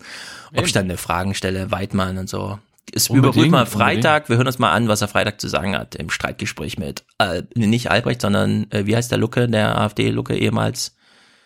Ob 0.54 0.66
ich 0.66 0.72
dann 0.72 0.84
eine 0.84 0.96
Fragen 0.96 1.34
stelle, 1.34 1.70
Weidmann 1.70 2.18
und 2.18 2.28
so. 2.28 2.58
Es 2.92 3.08
Unbedingt, 3.08 3.34
überprüfen 3.36 3.50
mal 3.52 3.58
unbedingt. 3.60 3.80
Freitag, 3.82 4.28
wir 4.28 4.36
hören 4.36 4.46
uns 4.46 4.58
mal 4.58 4.72
an, 4.72 4.88
was 4.88 5.00
er 5.00 5.08
Freitag 5.08 5.40
zu 5.40 5.48
sagen 5.48 5.76
hat 5.76 5.94
im 5.94 6.10
Streitgespräch 6.10 6.78
mit, 6.78 7.04
äh, 7.18 7.42
nicht 7.54 7.90
Albrecht, 7.90 8.20
sondern, 8.20 8.68
äh, 8.70 8.86
wie 8.86 8.96
heißt 8.96 9.10
der 9.10 9.18
Lucke, 9.18 9.48
der 9.48 9.78
AfD-Lucke 9.78 10.36
ehemals? 10.36 10.96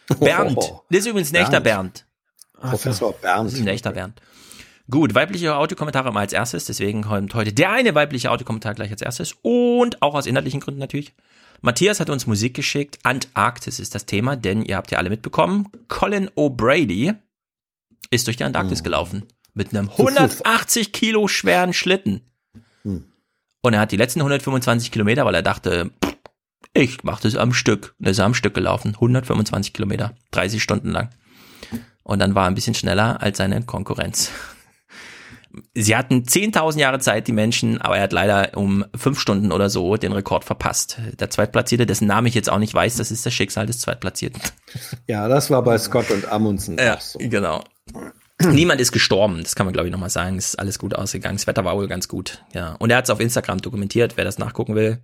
Bernd. 0.21 0.57
Das 0.91 1.01
ist 1.01 1.07
übrigens 1.07 1.33
ein 1.33 1.37
echter 1.37 1.61
Bernd. 1.61 2.07
Professor 2.59 3.15
Das 3.21 3.47
ist 3.47 3.55
Bernd. 3.55 3.69
ein 3.69 3.75
echter 3.75 3.93
Bernd. 3.93 4.21
Gut, 4.89 5.15
weibliche 5.15 5.57
Audiokommentare 5.57 6.13
mal 6.13 6.21
als 6.21 6.33
erstes, 6.33 6.65
deswegen 6.67 7.03
kommt 7.03 7.35
heute 7.35 7.53
der 7.53 7.73
eine 7.73 7.95
weibliche 7.95 8.31
Audiokommentar 8.31 8.75
gleich 8.75 8.93
als 8.93 9.03
erstes 9.03 9.35
und 9.43 10.01
auch 10.01 10.15
aus 10.15 10.27
inhaltlichen 10.27 10.61
Gründen 10.61 10.79
natürlich. 10.79 11.13
Matthias 11.61 11.99
hat 11.99 12.11
uns 12.11 12.27
Musik 12.27 12.55
geschickt. 12.55 12.99
Antarktis 13.03 13.81
ist 13.81 13.95
das 13.95 14.07
Thema, 14.07 14.37
denn 14.37 14.63
ihr 14.63 14.77
habt 14.77 14.93
ja 14.93 14.99
alle 14.99 15.11
mitbekommen, 15.11 15.69
Colin 15.89 16.29
O'Brady 16.31 17.17
ist 18.11 18.27
durch 18.29 18.37
die 18.37 18.45
Antarktis 18.45 18.85
gelaufen 18.85 19.25
mit 19.55 19.71
einem 19.71 19.89
180 19.89 20.93
Kilo 20.93 21.27
schweren 21.29 21.73
Schlitten. 21.73 22.21
Hm. 22.83 23.05
Und 23.63 23.73
er 23.73 23.81
hat 23.81 23.91
die 23.91 23.97
letzten 23.97 24.21
125 24.21 24.93
Kilometer, 24.93 25.25
weil 25.25 25.35
er 25.35 25.43
dachte, 25.43 25.91
ich 26.77 27.05
mache 27.05 27.23
das 27.23 27.37
am 27.37 27.53
Stück. 27.53 27.95
Und 27.99 28.09
ist 28.09 28.21
am 28.21 28.35
Stück 28.35 28.55
gelaufen, 28.55 28.95
125 28.95 29.73
Kilometer, 29.73 30.15
30 30.33 30.63
Stunden 30.63 30.91
lang. 30.91 31.11
Und 32.03 32.21
dann 32.21 32.35
war 32.35 32.45
er 32.45 32.49
ein 32.49 32.55
bisschen 32.55 32.75
schneller 32.75 33.21
als 33.21 33.39
seine 33.39 33.63
Konkurrenz. 33.63 34.31
Sie 35.75 35.97
hatten 35.97 36.23
10.000 36.23 36.79
Jahre 36.79 36.99
Zeit, 36.99 37.29
die 37.29 37.33
Menschen, 37.33 37.81
aber 37.81 37.97
er 37.97 38.05
hat 38.05 38.13
leider 38.13 38.57
um 38.57 38.85
fünf 38.95 39.19
Stunden 39.19 39.53
oder 39.53 39.71
so 39.71 39.97
den 39.97 40.13
Rekord 40.13 40.45
verpasst. 40.45 40.99
Der 41.19 41.31
Zweitplatzierte, 41.31 41.87
dessen 41.87 42.07
Name 42.07 42.29
ich 42.29 42.35
jetzt 42.35 42.51
auch 42.51 42.59
nicht 42.59 42.75
weiß, 42.75 42.97
das 42.97 43.11
ist 43.11 43.25
das 43.25 43.33
Schicksal 43.33 43.67
des 43.67 43.81
Zweitplatzierten. 43.81 44.41
Ja, 45.07 45.29
das 45.29 45.51
war 45.51 45.63
bei 45.63 45.79
Scott 45.79 46.11
und 46.11 46.31
Amundsen. 46.31 46.77
Ja, 46.79 46.97
auch 46.97 47.01
so. 47.01 47.19
genau. 47.19 47.65
Niemand 48.53 48.81
ist 48.81 48.93
gestorben, 48.93 49.43
das 49.43 49.55
kann 49.55 49.67
man 49.67 49.73
glaube 49.73 49.89
ich 49.89 49.93
nochmal 49.93 50.11
sagen. 50.11 50.37
Es 50.39 50.49
ist 50.49 50.59
alles 50.59 50.79
gut 50.79 50.95
ausgegangen. 50.95 51.37
Das 51.37 51.47
Wetter 51.47 51.65
war 51.65 51.77
wohl 51.77 51.89
ganz 51.89 52.09
gut. 52.09 52.43
Ja. 52.53 52.75
Und 52.79 52.91
er 52.91 52.99
hat 52.99 53.05
es 53.05 53.11
auf 53.11 53.21
Instagram 53.21 53.61
dokumentiert, 53.61 54.17
wer 54.17 54.25
das 54.25 54.39
nachgucken 54.39 54.75
will. 54.75 55.03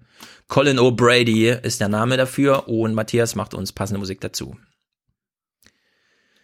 Colin 0.49 0.79
O'Brady 0.79 1.51
ist 1.51 1.81
der 1.81 1.89
Name 1.89 2.17
dafür 2.17 2.69
und 2.69 2.95
Matthias 2.95 3.35
macht 3.35 3.55
uns 3.55 3.73
passende 3.73 3.99
Musik 3.99 4.21
dazu. 4.21 4.57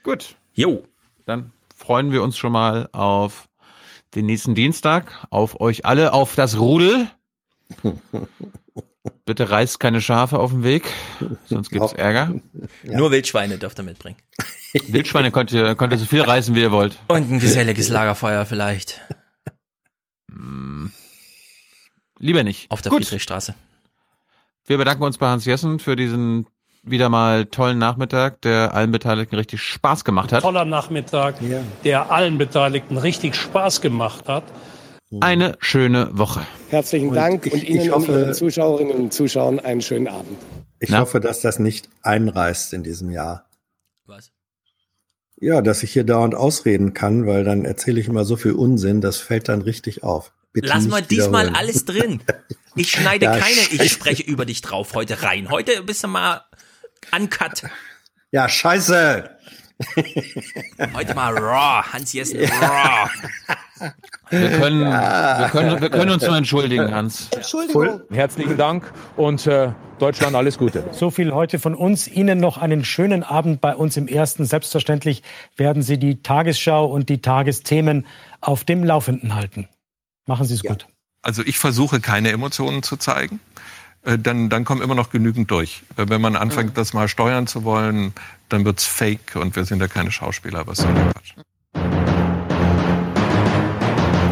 Gut. 0.03 0.37
Jo. 0.55 0.85
Dann 1.27 1.53
freuen 1.77 2.13
wir 2.13 2.23
uns 2.23 2.39
schon 2.39 2.53
mal 2.53 2.89
auf 2.93 3.49
den 4.15 4.27
nächsten 4.27 4.55
Dienstag, 4.55 5.27
auf 5.31 5.61
euch 5.61 5.85
alle, 5.85 6.13
auf 6.13 6.35
das 6.35 6.59
Rudel. 6.59 7.09
Bitte 9.25 9.51
reißt 9.51 9.79
keine 9.81 10.01
Schafe 10.01 10.39
auf 10.39 10.51
den 10.51 10.65
Weg, 10.65 10.85
sonst 11.47 11.71
gibt's 11.71 11.93
Ärger. 11.93 12.35
Nur 12.83 13.11
Wildschweine 13.11 13.59
dürft 13.59 13.79
ihr 13.79 13.85
mitbringen. 13.85 14.17
Wildschweine 14.89 15.31
könnt 15.31 15.53
ihr, 15.53 15.75
könnt 15.75 15.93
ihr 15.93 15.99
so 15.99 16.05
viel 16.05 16.23
reißen, 16.23 16.55
wie 16.55 16.61
ihr 16.61 16.73
wollt. 16.73 16.97
Und 17.09 17.31
ein 17.31 17.39
geselliges 17.41 17.89
Lagerfeuer 17.89 18.45
vielleicht. 18.45 19.01
Lieber 22.19 22.43
nicht. 22.45 22.71
Auf 22.71 22.83
der 22.83 22.91
Gut. 22.91 23.05
Friedrichstraße. 23.05 23.55
Wir 24.67 24.77
bedanken 24.77 25.05
uns 25.05 25.19
bei 25.19 25.29
Hans 25.29 25.45
Jessen 25.45 25.79
für 25.79 25.97
diesen 25.97 26.47
wieder 26.83 27.09
mal 27.09 27.47
tollen 27.47 27.79
Nachmittag, 27.79 28.41
der 28.43 28.75
allen 28.75 28.91
Beteiligten 28.93 29.37
richtig 29.37 29.63
Spaß 29.63 30.05
gemacht 30.05 30.33
hat. 30.33 30.43
Toller 30.43 30.65
Nachmittag, 30.65 31.37
der 31.85 32.11
allen 32.11 32.39
Beteiligten 32.39 32.97
richtig 32.99 33.35
Spaß 33.35 33.81
gemacht 33.81 34.29
hat. 34.29 34.45
Eine 35.21 35.57
schöne 35.61 36.11
Woche. 36.13 36.47
Herzlichen 36.69 37.09
Und 37.09 37.15
Dank 37.15 37.47
ich- 37.47 37.53
und 37.53 37.63
ich 37.63 37.71
Ihnen 37.71 37.93
hoffe- 37.93 38.13
und 38.13 38.19
Ihren 38.21 38.35
Zuschauerinnen 38.35 38.93
und 38.95 39.13
Zuschauern 39.13 39.59
einen 39.59 39.81
schönen 39.81 40.09
Abend. 40.09 40.39
Ich 40.81 40.91
Na? 40.91 41.01
hoffe, 41.01 41.21
dass 41.21 41.41
das 41.41 41.59
nicht 41.59 41.89
einreißt 42.03 42.75
in 42.75 42.83
diesem 42.83 43.11
Jahr. 43.11 43.48
Ja, 45.41 45.63
dass 45.63 45.83
ich 45.83 45.93
hier 45.93 46.05
dauernd 46.05 46.35
ausreden 46.35 46.95
kann, 46.95 47.27
weil 47.27 47.45
dann 47.45 47.65
erzähle 47.65 48.01
ich 48.01 48.09
immer 48.09 48.25
so 48.25 48.37
viel 48.37 48.53
Unsinn, 48.53 49.01
das 49.01 49.19
fällt 49.19 49.49
dann 49.49 49.63
richtig 49.63 50.03
auf. 50.03 50.33
Bitte 50.53 50.69
Lass 50.69 50.89
mal 50.89 51.03
diesmal 51.03 51.51
alles 51.51 51.85
drin. 51.85 52.21
Ich 52.75 52.93
schneide 52.93 53.25
Ja, 53.25 53.33
keine, 53.37 53.57
ich 53.57 53.79
scheiße. 53.79 53.89
spreche 53.89 54.23
über 54.23 54.45
dich 54.47 54.61
drauf 54.61 54.95
heute 54.95 55.23
rein. 55.25 55.51
Heute 55.51 55.83
bist 55.83 56.05
du 56.05 56.07
mal 56.09 56.43
uncut. 57.13 57.65
Ja, 58.31 58.49
scheiße! 58.49 59.31
Heute 60.95 61.15
mal 61.15 61.37
raw. 61.39 61.85
Hans 61.93 62.13
Jessen 62.13 62.41
raw. 62.41 63.09
Wir 64.31 64.51
können, 64.51 64.81
wir 64.81 65.49
können, 65.51 65.81
wir 65.81 65.91
können 65.91 66.11
uns 66.11 66.27
nur 66.27 66.37
entschuldigen, 66.37 66.93
Hans. 66.93 67.29
Entschuldigung. 67.31 68.01
Herzlichen 68.11 68.57
Dank 68.57 68.93
und 69.17 69.47
äh, 69.47 69.73
Deutschland 69.99 70.35
alles 70.35 70.59
Gute. 70.59 70.85
So 70.93 71.11
viel 71.11 71.33
heute 71.33 71.59
von 71.59 71.75
uns. 71.75 72.09
Ihnen 72.09 72.41
noch 72.41 72.59
einen 72.59 72.85
schönen 72.85 73.23
Abend 73.23 73.61
bei 73.61 73.75
uns 73.77 73.97
im 73.97 74.09
Ersten. 74.09 74.45
Selbstverständlich 74.45 75.23
werden 75.57 75.83
Sie 75.83 75.99
die 75.99 76.23
Tagesschau 76.23 76.87
und 76.87 77.09
die 77.09 77.23
Tagesthemen 77.23 78.07
auf 78.41 78.65
dem 78.65 78.83
Laufenden 78.83 79.35
halten. 79.35 79.69
Machen 80.27 80.47
Sie 80.47 80.55
es 80.55 80.63
gut. 80.63 80.87
Also 81.23 81.43
ich 81.43 81.59
versuche 81.59 82.01
keine 82.01 82.31
Emotionen 82.31 82.83
zu 82.83 82.97
zeigen. 82.97 83.41
Äh, 84.03 84.19
Dann, 84.19 84.49
dann 84.49 84.65
kommen 84.65 84.83
immer 84.83 84.95
noch 84.95 85.11
genügend 85.11 85.51
durch. 85.51 85.83
Äh, 85.97 86.07
Wenn 86.09 86.21
man 86.21 86.37
anfängt, 86.37 86.77
das 86.77 86.93
mal 86.93 87.09
steuern 87.09 87.47
zu 87.47 87.65
wollen, 87.65 88.13
dann 88.49 88.65
wird's 88.65 88.85
fake 88.85 89.37
und 89.37 89.57
wir 89.57 89.65
sind 89.65 89.81
ja 89.81 89.89
keine 89.89 90.11
Schauspieler. 90.11 90.67
Was 90.67 90.79
soll 90.79 90.95
der 90.95 91.13
Quatsch? 91.13 91.35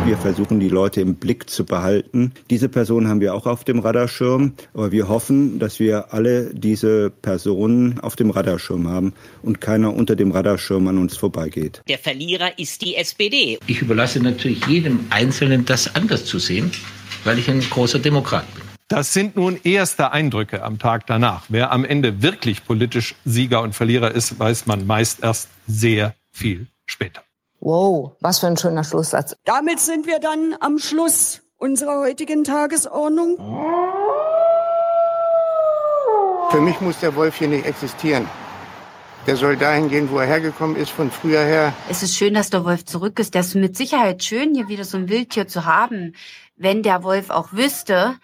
Wir 0.07 0.17
versuchen, 0.17 0.61
die 0.61 0.69
Leute 0.69 1.01
im 1.01 1.17
Blick 1.17 1.51
zu 1.51 1.65
behalten. 1.65 2.31
Diese 2.49 2.69
Person 2.69 3.09
haben 3.09 3.21
wir 3.21 3.35
auch 3.35 3.45
auf 3.47 3.65
dem 3.65 3.81
Radarschirm, 3.81 4.53
aber 4.73 4.93
wir 4.93 5.09
hoffen, 5.09 5.59
dass 5.59 5.81
wir 5.81 6.15
alle 6.15 6.55
diese 6.55 7.11
Personen 7.11 7.99
auf 7.99 8.15
dem 8.15 8.31
Radarschirm 8.31 8.87
haben 8.87 9.15
und 9.43 9.61
keiner 9.61 9.93
unter 9.93 10.15
dem 10.15 10.31
Radarschirm 10.31 10.87
an 10.87 10.99
uns 10.99 11.17
vorbeigeht. 11.17 11.83
Der 11.89 11.99
Verlierer 11.99 12.57
ist 12.57 12.83
die 12.83 12.95
SPD. 12.95 13.59
Ich 13.67 13.83
überlasse 13.83 14.21
natürlich 14.21 14.65
jedem 14.67 15.01
Einzelnen, 15.11 15.65
das 15.65 15.93
anders 15.97 16.25
zu 16.25 16.39
sehen, 16.39 16.71
weil 17.25 17.41
ich 17.41 17.51
ein 17.51 17.61
großer 17.61 17.99
Demokrat 17.99 18.47
bin. 18.55 18.63
Das 18.89 19.13
sind 19.13 19.35
nun 19.35 19.59
erste 19.65 20.13
Eindrücke 20.13 20.63
am 20.63 20.79
Tag 20.79 21.09
danach. 21.09 21.47
Wer 21.49 21.73
am 21.73 21.85
Ende 21.85 22.23
wirklich 22.23 22.65
politisch 22.65 23.17
Sieger 23.25 23.63
und 23.63 23.75
Verlierer 23.75 24.13
ist, 24.13 24.39
weiß 24.39 24.67
man 24.67 24.87
meist 24.87 25.25
erst 25.25 25.49
sehr 25.67 26.15
viel 26.31 26.69
später. 26.85 27.23
Wow, 27.59 28.13
was 28.21 28.39
für 28.39 28.47
ein 28.47 28.57
schöner 28.57 28.85
Schlusssatz. 28.85 29.35
Damit 29.45 29.81
sind 29.81 30.07
wir 30.07 30.21
dann 30.21 30.55
am 30.61 30.79
Schluss 30.79 31.43
unserer 31.57 31.99
heutigen 31.99 32.45
Tagesordnung. 32.45 33.37
Für 36.51 36.61
mich 36.61 36.81
muss 36.81 37.01
der 37.01 37.17
Wolf 37.17 37.35
hier 37.39 37.49
nicht 37.49 37.67
existieren. 37.67 38.29
Der 39.27 39.37
soll 39.37 39.57
dahin 39.57 39.89
gehen, 39.89 40.09
wo 40.13 40.19
er 40.21 40.27
hergekommen 40.27 40.77
ist, 40.77 40.91
von 40.91 41.11
früher 41.11 41.43
her. 41.43 41.73
Es 41.89 42.05
ist 42.05 42.17
schön, 42.17 42.35
dass 42.35 42.51
der 42.51 42.65
Wolf 42.65 42.85
zurück 42.85 43.19
ist. 43.19 43.35
Das 43.35 43.49
ist 43.49 43.55
mit 43.57 43.77
Sicherheit 43.77 44.23
schön, 44.23 44.55
hier 44.55 44.69
wieder 44.69 44.85
so 44.85 44.97
ein 44.97 45.09
Wildtier 45.09 45.49
zu 45.49 45.65
haben. 45.65 46.15
Wenn 46.57 46.85
der 46.85 47.03
Wolf 47.03 47.31
auch 47.31 47.53
wüsste, 47.53 48.15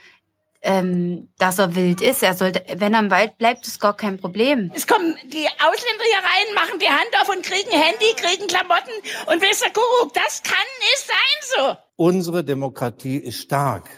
ähm, 0.62 1.28
dass 1.38 1.58
er 1.58 1.74
wild 1.74 2.00
ist, 2.00 2.22
er 2.22 2.34
sollte, 2.34 2.62
wenn 2.76 2.94
er 2.94 3.00
im 3.00 3.10
Wald 3.10 3.36
bleibt, 3.36 3.66
ist 3.66 3.80
gar 3.80 3.96
kein 3.96 4.16
Problem. 4.18 4.70
Es 4.74 4.86
kommen 4.86 5.16
die 5.24 5.46
Ausländer 5.46 6.04
hier 6.04 6.22
rein, 6.22 6.54
machen 6.54 6.78
die 6.78 6.88
Hand 6.88 7.10
auf 7.20 7.28
und 7.28 7.42
kriegen 7.42 7.70
Handy, 7.70 8.14
kriegen 8.16 8.46
Klamotten 8.46 8.92
und 9.26 9.42
wisst 9.42 9.64
ihr, 9.64 9.72
Kuckuck, 9.72 10.14
das 10.14 10.42
kann 10.42 10.68
nicht 10.78 11.06
sein 11.06 11.40
so. 11.56 11.76
Unsere 11.96 12.44
Demokratie 12.44 13.16
ist 13.16 13.40
stark. 13.40 13.88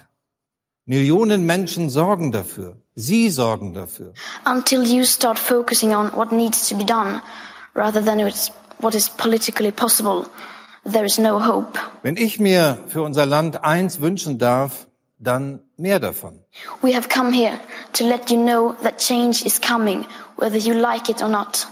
Millionen 0.86 1.46
Menschen 1.46 1.90
sorgen 1.90 2.32
dafür. 2.32 2.76
Sie 2.94 3.28
sorgen 3.30 3.74
dafür. 3.74 4.14
until 4.46 4.82
you 4.84 5.04
start 5.04 5.38
focusing 5.38 5.94
on 5.94 6.10
what 6.14 6.32
needs 6.32 6.68
to 6.68 6.76
be 6.76 6.84
done 6.84 7.20
rather 7.74 8.02
than 8.02 8.20
what 8.78 8.94
is 8.94 9.08
politically 9.08 9.72
possible, 9.72 10.26
there 10.84 11.04
is 11.04 11.18
no 11.18 11.40
hope. 11.40 11.78
Wenn 12.02 12.16
ich 12.16 12.38
mir 12.38 12.78
für 12.88 13.02
unser 13.02 13.26
Land 13.26 13.64
eins 13.64 14.00
wünschen 14.00 14.38
darf, 14.38 14.86
dann 15.24 15.60
mehr 15.76 15.98
davon. 15.98 16.44
We 16.82 16.94
have 16.94 17.08
come 17.08 17.32
here 17.32 17.58
to 17.94 18.04
let 18.06 18.30
you 18.30 18.36
know 18.36 18.76
that 18.82 18.98
change 18.98 19.44
is 19.44 19.60
coming, 19.60 20.06
whether 20.36 20.58
you 20.58 20.74
like 20.74 21.10
it 21.10 21.22
or 21.22 21.28
not. 21.28 21.66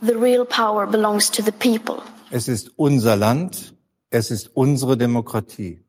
The 0.00 0.16
real 0.16 0.44
power 0.44 0.86
belongs 0.86 1.30
to 1.30 1.42
the 1.42 1.52
people. 1.52 2.02
Es 2.30 2.48
ist 2.48 2.70
unser 2.76 3.16
Land, 3.16 3.74
es 4.10 4.30
ist 4.30 4.50
unsere 4.54 4.96
Demokratie. 4.96 5.80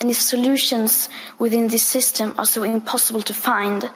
And 0.00 0.10
if 0.10 0.20
solutions 0.20 1.08
within 1.38 1.68
this 1.68 1.82
system 1.82 2.34
are 2.38 2.46
so 2.46 2.62
impossible 2.62 3.22
to 3.22 3.34
find, 3.34 3.90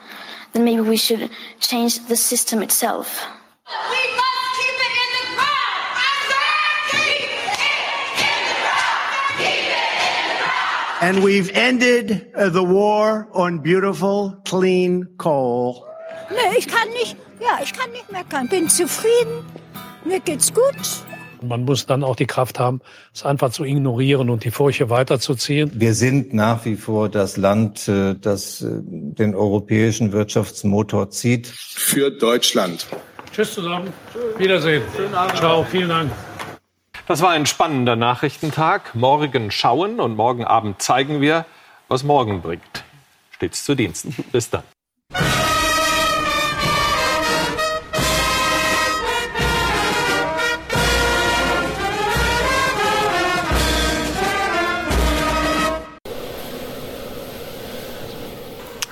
then 0.53 0.63
maybe 0.63 0.81
we 0.81 0.97
should 0.97 1.29
change 1.59 2.05
the 2.07 2.15
system 2.15 2.61
itself. 2.61 3.25
And 11.03 11.21
we've 11.21 11.51
ended 11.53 12.27
uh, 12.33 12.49
the 12.49 12.63
war 12.63 13.27
on 13.33 13.61
beautiful, 13.61 14.37
clean 14.45 15.05
coal. 15.17 15.83
Nee, 16.29 16.57
ich 16.57 16.65
kann 16.65 16.87
nicht, 16.91 17.17
ja, 17.41 17.59
ich 17.61 17.73
kann 17.73 17.91
nicht 17.91 18.09
meckern. 18.09 18.47
Bin 18.47 18.69
zufrieden. 18.69 19.45
Mir 20.05 20.21
geht's 20.21 20.53
gut. 20.53 20.63
Man 21.41 21.65
muss 21.65 21.85
dann 21.87 22.05
auch 22.05 22.15
die 22.15 22.25
Kraft 22.25 22.57
haben, 22.57 22.79
es 23.13 23.25
einfach 23.25 23.51
zu 23.51 23.65
ignorieren 23.65 24.29
und 24.29 24.45
die 24.45 24.51
Furche 24.51 24.89
weiterzuziehen. 24.89 25.73
Wir 25.75 25.93
sind 25.93 26.33
nach 26.33 26.63
wie 26.63 26.77
vor 26.77 27.09
das 27.09 27.35
Land, 27.35 27.89
äh, 27.89 28.15
das 28.15 28.61
äh, 28.61 28.67
den 28.71 29.35
europäischen 29.35 30.13
Wirtschaftsmotor 30.13 31.09
zieht. 31.09 31.47
Für 31.47 32.11
Deutschland. 32.11 32.87
Tschüss 33.33 33.55
zusammen. 33.55 33.91
Wiedersehen. 34.37 34.83
Schönen 34.95 35.13
Abend. 35.13 35.35
Ciao. 35.35 35.65
Vielen 35.69 35.89
Dank. 35.89 36.11
Das 37.05 37.21
war 37.21 37.31
ein 37.31 37.45
spannender 37.45 37.97
Nachrichtentag. 37.97 38.95
Morgen 38.95 39.51
schauen 39.51 39.99
und 39.99 40.15
morgen 40.15 40.45
Abend 40.45 40.81
zeigen 40.81 41.19
wir, 41.19 41.45
was 41.89 42.03
morgen 42.03 42.41
bringt. 42.41 42.85
Stets 43.31 43.65
zu 43.65 43.75
Diensten. 43.75 44.15
Bis 44.31 44.49
dann. 44.49 44.63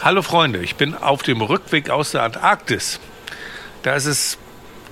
Hallo 0.03 0.22
Freunde, 0.23 0.59
ich 0.59 0.75
bin 0.75 0.95
auf 0.95 1.23
dem 1.23 1.41
Rückweg 1.41 1.90
aus 1.90 2.11
der 2.11 2.23
Antarktis. 2.23 2.99
Da 3.83 3.93
ist 3.93 4.06
es 4.06 4.38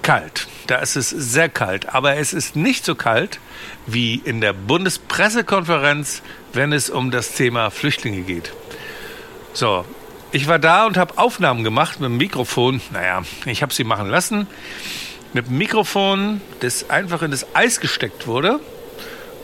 kalt, 0.03 0.47
da 0.69 0.77
ist 0.77 0.95
es 0.95 1.09
sehr 1.09 1.49
kalt, 1.49 1.89
aber 1.89 2.17
es 2.17 2.31
ist 2.31 2.55
nicht 2.55 2.85
so 2.85 2.93
kalt 2.93 3.39
wie 3.87 4.15
in 4.15 4.39
der 4.39 4.53
Bundespressekonferenz, 4.53 6.21
wenn 6.53 6.73
es 6.73 6.89
um 6.89 7.09
das 7.09 7.33
Thema 7.33 7.71
Flüchtlinge 7.71 8.21
geht. 8.21 8.53
So, 9.53 9.83
ich 10.31 10.47
war 10.47 10.59
da 10.59 10.85
und 10.85 10.95
habe 10.95 11.17
Aufnahmen 11.17 11.63
gemacht 11.63 11.99
mit 11.99 12.09
dem 12.09 12.17
Mikrofon. 12.17 12.81
Naja, 12.93 13.23
ich 13.45 13.63
habe 13.63 13.73
sie 13.73 13.83
machen 13.83 14.09
lassen. 14.09 14.45
Mit 15.33 15.47
dem 15.47 15.57
Mikrofon, 15.57 16.41
das 16.59 16.89
einfach 16.89 17.23
in 17.23 17.31
das 17.31 17.55
Eis 17.55 17.79
gesteckt 17.79 18.27
wurde. 18.27 18.59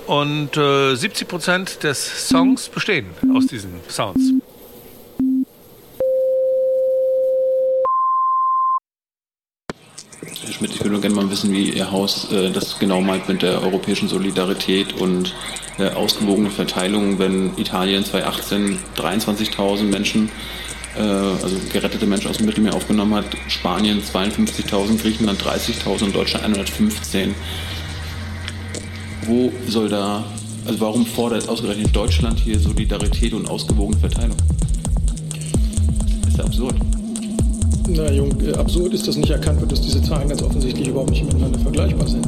Und 0.06 0.56
äh, 0.58 0.94
70 0.94 1.28
Prozent 1.28 1.84
des 1.84 2.28
Songs 2.28 2.70
bestehen 2.70 3.08
aus 3.34 3.48
diesen 3.48 3.80
Sounds. 3.90 4.45
Schmidt, 10.56 10.74
ich 10.74 10.84
würde 10.84 11.02
gerne 11.02 11.16
mal 11.16 11.30
wissen, 11.30 11.52
wie 11.52 11.72
Ihr 11.72 11.92
Haus 11.92 12.32
äh, 12.32 12.50
das 12.50 12.80
genau 12.80 13.02
meint 13.02 13.28
mit 13.28 13.42
der 13.42 13.62
europäischen 13.62 14.08
Solidarität 14.08 14.94
und 14.94 15.36
der 15.78 15.98
ausgewogenen 15.98 16.50
Verteilung, 16.50 17.20
wenn 17.20 17.58
Italien 17.58 18.06
2018 18.06 18.80
23.000 18.96 19.84
Menschen, 19.84 20.30
äh, 20.96 21.02
also 21.02 21.58
gerettete 21.74 22.06
Menschen 22.06 22.30
aus 22.30 22.38
dem 22.38 22.46
Mittelmeer 22.46 22.74
aufgenommen 22.74 23.16
hat, 23.16 23.26
Spanien 23.50 24.02
52.000, 24.02 25.02
Griechenland 25.02 25.42
30.000 25.44 26.06
und 26.06 26.16
Deutschland 26.16 26.46
115. 26.46 27.36
Wo 29.26 29.52
soll 29.68 29.90
da, 29.90 30.24
also 30.66 30.80
warum 30.80 31.06
fordert 31.06 31.50
ausgerechnet 31.50 31.94
Deutschland 31.94 32.40
hier 32.40 32.58
Solidarität 32.60 33.34
und 33.34 33.50
ausgewogene 33.50 34.00
Verteilung? 34.00 34.38
Das 36.22 36.30
ist 36.30 36.38
ja 36.38 36.46
absurd. 36.46 36.76
Na, 37.88 38.12
Jung, 38.12 38.32
äh, 38.42 38.54
absurd 38.54 38.94
ist, 38.94 39.08
dass 39.08 39.16
nicht 39.16 39.30
erkannt 39.30 39.60
wird, 39.62 39.72
dass 39.72 39.82
diese 39.82 40.02
Zahlen 40.02 40.28
ganz 40.28 40.42
offensichtlich 40.42 40.88
überhaupt 40.88 41.12
nicht 41.12 41.24
miteinander 41.26 41.60
vergleichbar 41.60 42.08
sind. 42.08 42.26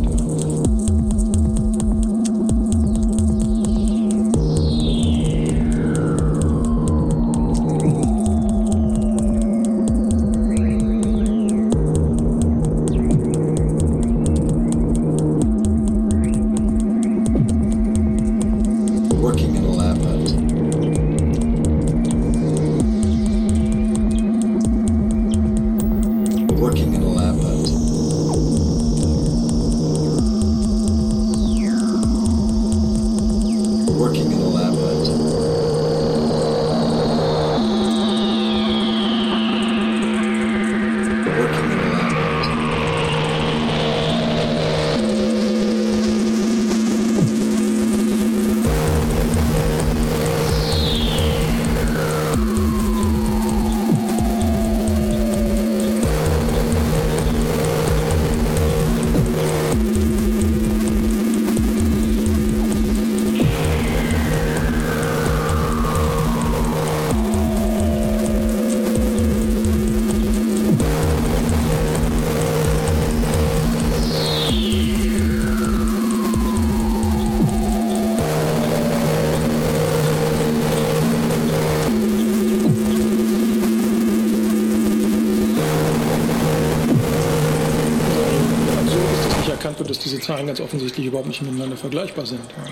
Ganz 90.58 90.68
offensichtlich 90.68 91.06
überhaupt 91.06 91.28
nicht 91.28 91.42
miteinander 91.42 91.78
vergleichbar 91.78 92.26
sind. 92.26 92.42
Ja. 92.58 92.67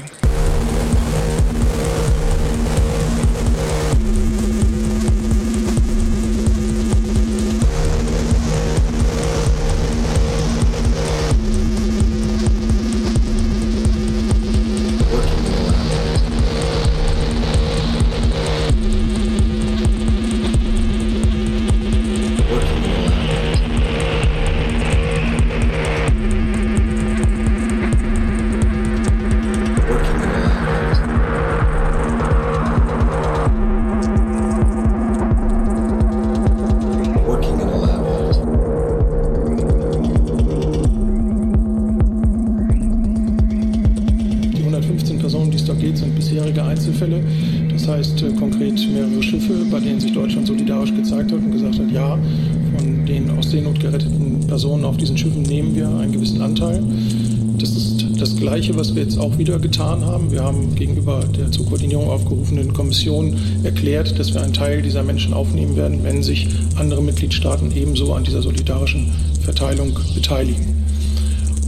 Auch 59.36 59.40
wieder 59.40 59.60
getan 59.60 60.06
haben. 60.06 60.32
Wir 60.32 60.44
haben 60.44 60.76
gegenüber 60.76 61.24
der 61.38 61.52
zur 61.52 61.66
Koordinierung 61.66 62.10
aufgerufenen 62.10 62.74
Kommission 62.74 63.38
erklärt, 63.64 64.18
dass 64.18 64.34
wir 64.34 64.42
einen 64.42 64.54
Teil 64.54 64.82
dieser 64.82 65.04
Menschen 65.04 65.34
aufnehmen 65.34 65.76
werden, 65.76 66.04
wenn 66.04 66.24
sich 66.24 66.48
andere 66.78 67.02
Mitgliedstaaten 67.02 67.76
ebenso 67.76 68.14
an 68.14 68.24
dieser 68.24 68.42
solidarischen 68.42 69.12
Verteilung 69.42 69.98
beteiligen. 70.14 70.86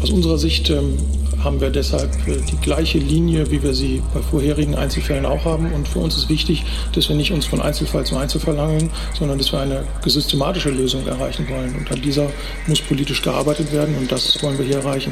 Aus 0.02 0.12
unserer 0.12 0.38
Sicht 0.38 0.70
ähm, 0.70 0.94
haben 1.44 1.60
wir 1.60 1.70
deshalb 1.70 2.12
äh, 2.28 2.38
die 2.50 2.58
gleiche 2.58 3.00
Linie, 3.00 3.52
wie 3.52 3.62
wir 3.62 3.74
sie 3.74 4.02
bei 4.14 4.22
vorherigen 4.22 4.76
Einzelfällen 4.76 5.26
auch 5.26 5.44
haben. 5.44 5.72
Und 5.74 5.88
für 5.88 6.00
uns 6.00 6.16
ist 6.16 6.30
wichtig, 6.30 6.64
dass 6.94 7.10
wir 7.10 7.16
nicht 7.16 7.32
uns 7.32 7.46
von 7.46 7.62
Einzelfall 7.62 8.06
zu 8.06 8.16
Einzelfall 8.16 8.60
hangeln, 8.60 8.90
sondern 9.18 9.38
dass 9.40 9.52
wir 9.52 9.60
eine 9.60 9.84
systematische 10.06 10.70
Lösung 10.70 11.06
erreichen 11.08 11.48
wollen. 11.50 11.76
Und 11.76 11.92
an 11.92 12.02
dieser 12.02 12.30
muss 12.68 12.82
politisch 12.82 13.22
gearbeitet 13.22 13.74
werden 13.74 13.96
und 13.98 14.12
das 14.12 14.42
wollen 14.42 14.58
wir 14.58 14.66
hier 14.66 14.78
erreichen. 14.78 15.12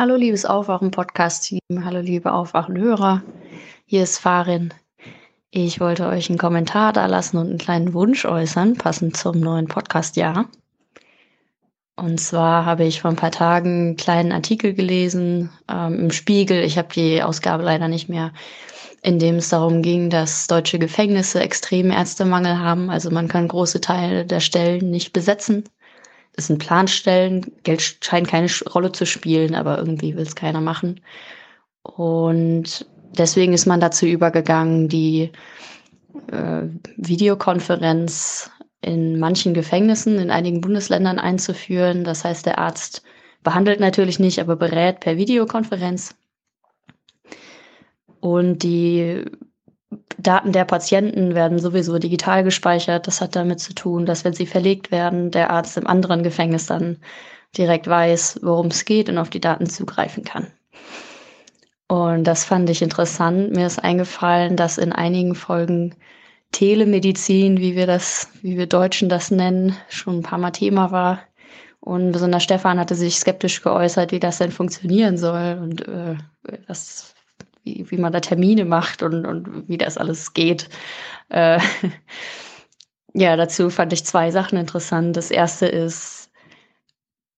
Hallo 0.00 0.14
liebes 0.14 0.44
Aufwachen-Podcast-Team, 0.44 1.84
hallo 1.84 1.98
liebe 1.98 2.30
Aufwachen-Hörer, 2.32 3.20
hier 3.84 4.04
ist 4.04 4.18
Farin. 4.18 4.72
Ich 5.50 5.80
wollte 5.80 6.06
euch 6.06 6.28
einen 6.28 6.38
Kommentar 6.38 6.92
da 6.92 7.06
lassen 7.06 7.36
und 7.36 7.48
einen 7.48 7.58
kleinen 7.58 7.94
Wunsch 7.94 8.24
äußern, 8.24 8.76
passend 8.76 9.16
zum 9.16 9.40
neuen 9.40 9.66
Podcast-Jahr. 9.66 10.44
Und 11.96 12.20
zwar 12.20 12.64
habe 12.64 12.84
ich 12.84 13.00
vor 13.00 13.10
ein 13.10 13.16
paar 13.16 13.32
Tagen 13.32 13.70
einen 13.70 13.96
kleinen 13.96 14.30
Artikel 14.30 14.72
gelesen 14.72 15.50
ähm, 15.68 15.98
im 15.98 16.10
Spiegel. 16.12 16.62
Ich 16.62 16.78
habe 16.78 16.94
die 16.94 17.20
Ausgabe 17.20 17.64
leider 17.64 17.88
nicht 17.88 18.08
mehr, 18.08 18.32
in 19.02 19.18
dem 19.18 19.34
es 19.34 19.48
darum 19.48 19.82
ging, 19.82 20.10
dass 20.10 20.46
deutsche 20.46 20.78
Gefängnisse 20.78 21.40
extremen 21.40 21.90
Ärztemangel 21.90 22.60
haben. 22.60 22.88
Also 22.88 23.10
man 23.10 23.26
kann 23.26 23.48
große 23.48 23.80
Teile 23.80 24.24
der 24.24 24.38
Stellen 24.38 24.92
nicht 24.92 25.12
besetzen. 25.12 25.64
Das 26.34 26.46
sind 26.46 26.58
Planstellen. 26.58 27.52
Geld 27.64 27.98
scheint 28.00 28.28
keine 28.28 28.48
Rolle 28.72 28.92
zu 28.92 29.06
spielen, 29.06 29.54
aber 29.54 29.78
irgendwie 29.78 30.14
will 30.14 30.22
es 30.22 30.34
keiner 30.34 30.60
machen. 30.60 31.00
Und 31.82 32.86
deswegen 33.16 33.52
ist 33.52 33.66
man 33.66 33.80
dazu 33.80 34.06
übergegangen, 34.06 34.88
die 34.88 35.30
äh, 36.30 36.62
Videokonferenz 36.96 38.50
in 38.80 39.18
manchen 39.18 39.54
Gefängnissen 39.54 40.18
in 40.18 40.30
einigen 40.30 40.60
Bundesländern 40.60 41.18
einzuführen. 41.18 42.04
Das 42.04 42.24
heißt, 42.24 42.46
der 42.46 42.58
Arzt 42.58 43.02
behandelt 43.42 43.80
natürlich 43.80 44.18
nicht, 44.18 44.38
aber 44.40 44.56
berät 44.56 45.00
per 45.00 45.16
Videokonferenz. 45.16 46.14
Und 48.20 48.62
die 48.62 49.24
Daten 50.18 50.52
der 50.52 50.64
Patienten 50.64 51.34
werden 51.34 51.58
sowieso 51.58 51.98
digital 51.98 52.44
gespeichert. 52.44 53.06
Das 53.06 53.20
hat 53.20 53.36
damit 53.36 53.60
zu 53.60 53.74
tun, 53.74 54.04
dass 54.04 54.24
wenn 54.24 54.34
sie 54.34 54.46
verlegt 54.46 54.90
werden, 54.90 55.30
der 55.30 55.50
Arzt 55.50 55.76
im 55.76 55.86
anderen 55.86 56.22
Gefängnis 56.22 56.66
dann 56.66 56.98
direkt 57.56 57.86
weiß, 57.86 58.40
worum 58.42 58.66
es 58.66 58.84
geht 58.84 59.08
und 59.08 59.18
auf 59.18 59.30
die 59.30 59.40
Daten 59.40 59.66
zugreifen 59.66 60.24
kann. 60.24 60.48
Und 61.88 62.24
das 62.24 62.44
fand 62.44 62.68
ich 62.68 62.82
interessant. 62.82 63.52
Mir 63.54 63.66
ist 63.66 63.82
eingefallen, 63.82 64.56
dass 64.56 64.76
in 64.76 64.92
einigen 64.92 65.34
Folgen 65.34 65.94
Telemedizin, 66.52 67.58
wie 67.58 67.76
wir 67.76 67.86
das, 67.86 68.30
wie 68.42 68.58
wir 68.58 68.66
Deutschen 68.66 69.08
das 69.08 69.30
nennen, 69.30 69.74
schon 69.88 70.18
ein 70.18 70.22
paar 70.22 70.38
Mal 70.38 70.50
Thema 70.50 70.90
war. 70.90 71.20
Und 71.80 72.12
besonders 72.12 72.42
Stefan 72.42 72.78
hatte 72.78 72.94
sich 72.94 73.18
skeptisch 73.18 73.62
geäußert, 73.62 74.12
wie 74.12 74.20
das 74.20 74.38
denn 74.38 74.50
funktionieren 74.50 75.16
soll 75.16 75.58
und 75.62 75.86
äh, 75.88 76.16
was, 76.66 77.14
wie, 77.64 77.90
wie 77.90 77.98
man 77.98 78.12
da 78.12 78.20
Termine 78.20 78.64
macht 78.64 79.02
und, 79.02 79.26
und 79.26 79.68
wie 79.68 79.78
das 79.78 79.96
alles 79.98 80.34
geht. 80.34 80.68
Äh, 81.28 81.60
ja, 83.14 83.36
dazu 83.36 83.70
fand 83.70 83.92
ich 83.92 84.04
zwei 84.04 84.30
Sachen 84.30 84.58
interessant. 84.58 85.16
Das 85.16 85.30
erste 85.30 85.66
ist, 85.66 86.30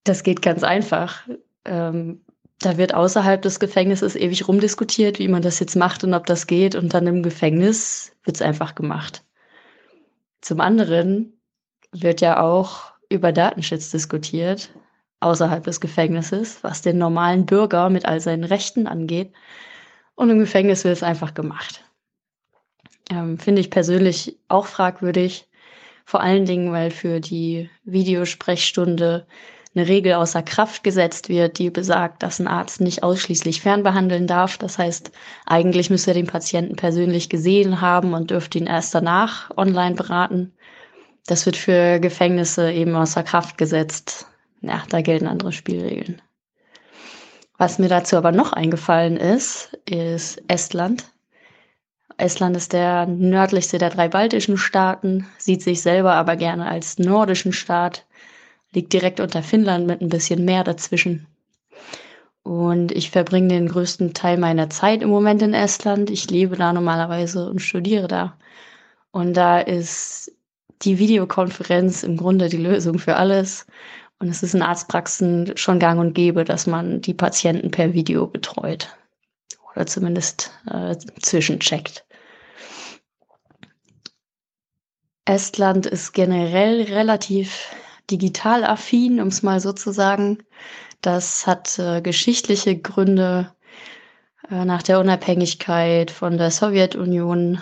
das 0.05 0.23
geht 0.23 0.42
ganz 0.42 0.62
einfach. 0.62 1.26
Ähm, 1.65 2.20
da 2.60 2.76
wird 2.76 2.94
außerhalb 2.94 3.40
des 3.40 3.58
Gefängnisses 3.58 4.16
ewig 4.16 4.47
rumdiskutiert, 4.47 5.18
wie 5.18 5.28
man 5.28 5.42
das 5.42 5.60
jetzt 5.60 5.76
macht 5.76 6.05
und 6.05 6.15
ob 6.15 6.26
das 6.26 6.47
geht. 6.47 6.74
Und 6.74 6.92
dann 6.92 7.07
im 7.07 7.23
Gefängnis 7.23 8.12
wird 8.24 8.36
es 8.36 8.42
einfach 8.42 8.74
gemacht. 8.74 9.24
Zum 10.42 10.60
anderen 10.60 11.40
wird 11.92 12.20
ja 12.20 12.40
auch 12.40 12.92
über 13.08 13.32
Datenschutz 13.32 13.90
diskutiert, 13.90 14.70
außerhalb 15.20 15.65
des 15.65 15.81
Gefängnisses, 15.81 16.62
was 16.62 16.82
den 16.82 16.99
normalen 16.99 17.47
Bürger 17.47 17.90
mit 17.90 18.07
all 18.07 18.20
seinen 18.20 18.44
Rechten 18.44 18.86
angeht. 18.86 19.32
Und 20.20 20.28
im 20.28 20.39
Gefängnis 20.39 20.84
wird 20.84 20.92
es 20.92 21.02
einfach 21.02 21.32
gemacht. 21.32 21.82
Ähm, 23.08 23.39
Finde 23.39 23.62
ich 23.62 23.70
persönlich 23.70 24.36
auch 24.49 24.66
fragwürdig. 24.66 25.49
Vor 26.05 26.20
allen 26.20 26.44
Dingen, 26.44 26.73
weil 26.73 26.90
für 26.90 27.20
die 27.20 27.70
Videosprechstunde 27.84 29.26
eine 29.74 29.89
Regel 29.89 30.12
außer 30.12 30.42
Kraft 30.42 30.84
gesetzt 30.84 31.31
wird, 31.31 31.58
die 31.58 31.70
besagt, 31.70 32.23
dass 32.23 32.39
ein 32.39 32.49
Arzt 32.49 32.82
nicht 32.82 33.02
ausschließlich 33.02 33.62
fernbehandeln 33.62 34.26
darf. 34.26 34.58
Das 34.58 34.76
heißt, 34.76 35.10
eigentlich 35.47 35.89
müsste 35.89 36.10
er 36.10 36.15
den 36.15 36.26
Patienten 36.26 36.76
persönlich 36.76 37.31
gesehen 37.31 37.81
haben 37.81 38.12
und 38.12 38.31
dürfte 38.31 38.58
ihn 38.58 38.66
erst 38.66 38.94
danach 38.94 39.50
online 39.57 39.94
beraten. 39.94 40.52
Das 41.24 41.47
wird 41.47 41.57
für 41.57 41.99
Gefängnisse 41.99 42.70
eben 42.70 42.94
außer 42.94 43.23
Kraft 43.23 43.57
gesetzt. 43.57 44.26
Ja, 44.60 44.82
da 44.90 45.00
gelten 45.00 45.26
andere 45.26 45.52
Spielregeln. 45.52 46.20
Was 47.60 47.78
mir 47.78 47.90
dazu 47.90 48.16
aber 48.16 48.32
noch 48.32 48.55
eingefallen 48.55 49.18
ist, 49.18 49.76
ist 49.84 50.42
Estland. 50.48 51.05
Estland 52.16 52.56
ist 52.56 52.72
der 52.72 53.05
nördlichste 53.05 53.76
der 53.76 53.90
drei 53.90 54.08
baltischen 54.08 54.56
Staaten, 54.56 55.26
sieht 55.36 55.60
sich 55.62 55.82
selber 55.82 56.14
aber 56.14 56.36
gerne 56.36 56.66
als 56.66 56.98
nordischen 56.98 57.52
Staat 57.52 58.06
liegt 58.72 58.94
direkt 58.94 59.20
unter 59.20 59.42
Finnland 59.42 59.86
mit 59.86 60.00
ein 60.00 60.08
bisschen 60.08 60.42
Meer 60.47 60.64
dazwischen. 60.64 61.26
Und 62.44 62.92
ich 62.92 63.10
verbringe 63.10 63.48
den 63.48 63.68
größten 63.68 64.14
Teil 64.14 64.39
meiner 64.39 64.70
Zeit 64.70 65.02
im 65.02 65.10
Moment 65.10 65.42
in 65.42 65.52
Estland. 65.52 66.08
Ich 66.08 66.30
lebe 66.30 66.56
da 66.56 66.72
normalerweise 66.72 67.50
und 67.50 67.60
studiere 67.60 68.08
da. 68.08 68.39
Und 69.10 69.34
da 69.36 69.60
ist 69.60 70.32
die 70.80 70.98
Videokonferenz 70.98 72.05
im 72.05 72.16
Grunde 72.16 72.48
die 72.48 72.56
Lösung 72.56 72.98
für 72.98 73.16
alles. 73.16 73.66
Und 74.20 74.28
es 74.28 74.42
ist 74.42 74.55
in 74.55 74.62
Arztpraxen 74.62 75.57
schon 75.57 75.78
gang 75.78 75.99
und 75.99 76.12
gäbe, 76.12 76.44
dass 76.44 76.66
man 76.66 77.00
die 77.00 77.15
Patienten 77.15 77.70
per 77.70 77.94
Video 77.94 78.26
betreut. 78.26 78.94
Oder 79.73 79.86
zumindest 79.86 80.52
äh, 80.70 80.94
zwischencheckt. 81.20 82.05
Estland 85.24 85.86
ist 85.86 86.12
generell 86.12 86.82
relativ 86.82 87.74
digital 88.10 88.65
affin, 88.65 89.20
um 89.20 89.28
es 89.28 89.42
mal 89.42 89.60
so 89.60 89.73
zu 89.73 89.90
sagen. 89.90 90.39
Das 91.00 91.47
hat 91.47 91.78
äh, 91.78 92.02
geschichtliche 92.02 92.76
Gründe. 92.76 93.52
Äh, 94.50 94.65
nach 94.65 94.82
der 94.82 95.00
Unabhängigkeit 95.00 96.10
von 96.10 96.36
der 96.36 96.50
Sowjetunion 96.50 97.60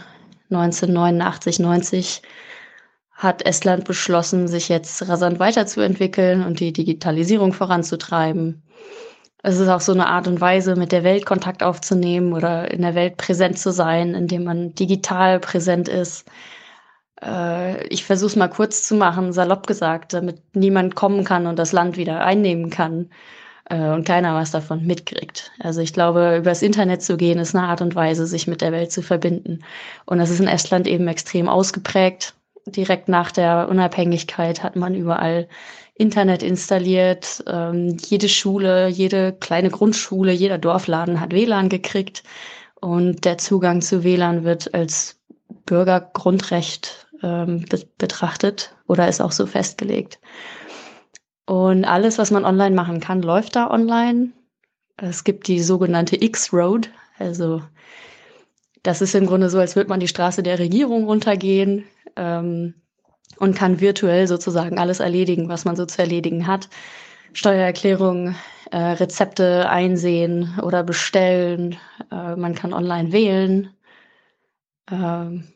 1989, 0.51 1.59
90 1.61 2.23
hat 3.19 3.45
Estland 3.47 3.85
beschlossen, 3.85 4.49
sich 4.49 4.69
jetzt 4.71 5.09
rasant 5.09 5.39
weiterzuentwickeln 5.41 6.45
und 6.45 6.61
die 6.61 6.73
Digitalisierung 6.73 7.53
voranzutreiben. 7.53 8.63
Es 9.43 9.59
ist 9.59 9.69
auch 9.69 9.81
so 9.81 9.93
eine 9.93 10.09
Art 10.09 10.29
und 10.29 10.41
Weise, 10.41 10.77
mit 10.77 10.93
der 10.93 11.05
Welt 11.05 11.27
Kontakt 11.27 11.63
aufzunehmen 11.63 12.33
oder 12.33 12.71
in 12.73 12.83
der 12.83 12.95
Welt 12.95 13.19
präsent 13.19 13.59
zu 13.59 13.73
sein, 13.73 14.15
indem 14.15 14.45
man 14.45 14.75
digital 14.75 15.41
präsent 15.41 15.89
ist 15.89 16.27
äh, 17.23 17.87
ich 17.89 18.05
versuche 18.05 18.29
es 18.29 18.37
mal 18.37 18.49
kurz 18.49 18.85
zu 18.87 18.95
machen, 18.95 19.33
salopp 19.33 19.67
gesagt, 19.67 20.13
damit 20.13 20.43
niemand 20.55 20.95
kommen 20.95 21.25
kann 21.25 21.47
und 21.47 21.59
das 21.59 21.73
Land 21.73 21.97
wieder 21.97 22.21
einnehmen 22.25 22.71
kann. 22.71 23.11
äh, 23.71 23.91
und 23.91 24.07
keiner 24.07 24.35
was 24.35 24.51
davon 24.53 24.87
mitkriegt. 24.87 25.53
Also 25.61 25.81
ich 25.83 25.93
glaube, 25.95 26.39
übers 26.39 26.63
Internet 26.63 27.03
zu 27.03 27.17
gehen, 27.19 27.39
ist 27.39 27.55
eine 27.57 27.69
Art 27.69 27.83
und 27.83 27.95
Weise, 27.95 28.27
sich 28.27 28.49
mit 28.49 28.63
der 28.63 28.73
Welt 28.73 28.93
zu 28.93 29.03
verbinden. 29.03 29.65
Und 30.07 30.19
das 30.19 30.31
ist 30.31 30.41
in 30.41 30.49
Estland 30.49 30.89
eben 30.89 31.09
extrem 31.09 31.49
ausgeprägt. 31.49 32.35
Direkt 32.71 33.09
nach 33.09 33.31
der 33.31 33.69
Unabhängigkeit 33.69 34.63
hat 34.63 34.77
man 34.77 34.95
überall 34.95 35.49
Internet 35.95 36.43
installiert. 36.43 37.43
Ähm, 37.47 37.97
jede 38.07 38.29
Schule, 38.29 38.89
jede 38.89 39.33
kleine 39.33 39.71
Grundschule, 39.71 40.33
jeder 40.33 40.59
Dorfladen 40.59 41.21
hat 41.21 41.33
WLAN 41.33 41.69
gekriegt. 41.69 42.23
Und 42.81 43.25
der 43.25 43.39
Zugang 43.39 43.81
zu 43.81 44.05
WLAN 44.05 44.45
wird 44.45 44.73
als 44.75 45.19
Bürgergrundrecht 45.67 47.09
ähm, 47.23 47.65
be 47.69 47.83
betrachtet 47.99 48.75
oder 48.87 49.09
ist 49.09 49.21
auch 49.21 49.33
so 49.33 49.47
festgelegt. 49.47 50.21
Und 51.47 51.85
alles, 51.85 52.19
was 52.19 52.31
man 52.31 52.45
online 52.45 52.75
machen 52.75 53.01
kann, 53.01 53.23
läuft 53.23 53.57
da 53.57 53.71
online. 53.71 54.29
Es 54.97 55.25
gibt 55.25 55.49
die 55.49 55.61
sogenannte 55.63 56.23
X-Road. 56.23 56.91
Also 57.19 57.63
das 58.89 59.03
ist 59.03 59.15
im 59.15 59.27
Grunde 59.27 59.51
so, 59.51 59.59
als 59.59 59.77
würde 59.77 59.91
man 59.91 60.01
die 60.01 60.09
Straße 60.09 60.43
der 60.43 60.59
Regierung 60.59 61.05
runtergehen 61.05 61.85
ähm, 62.17 62.73
und 63.37 63.55
kann 63.55 63.81
virtuell 63.81 64.27
sozusagen 64.27 64.79
alles 64.79 65.01
erledigen, 65.01 65.51
was 65.51 65.67
man 65.67 65.77
so 65.77 65.85
zu 65.85 66.01
erledigen 66.01 66.47
hat. 66.47 66.71
Steuererklärung, 67.35 68.35
äh, 68.71 68.79
Rezepte 68.79 69.69
einsehen 69.69 70.59
oder 70.63 70.85
bestellen. 70.85 71.77
Äh, 72.11 72.37
man 72.37 72.55
kann 72.55 72.73
online 72.73 73.13
wählen. 73.13 73.69
Ähm, 74.91 75.53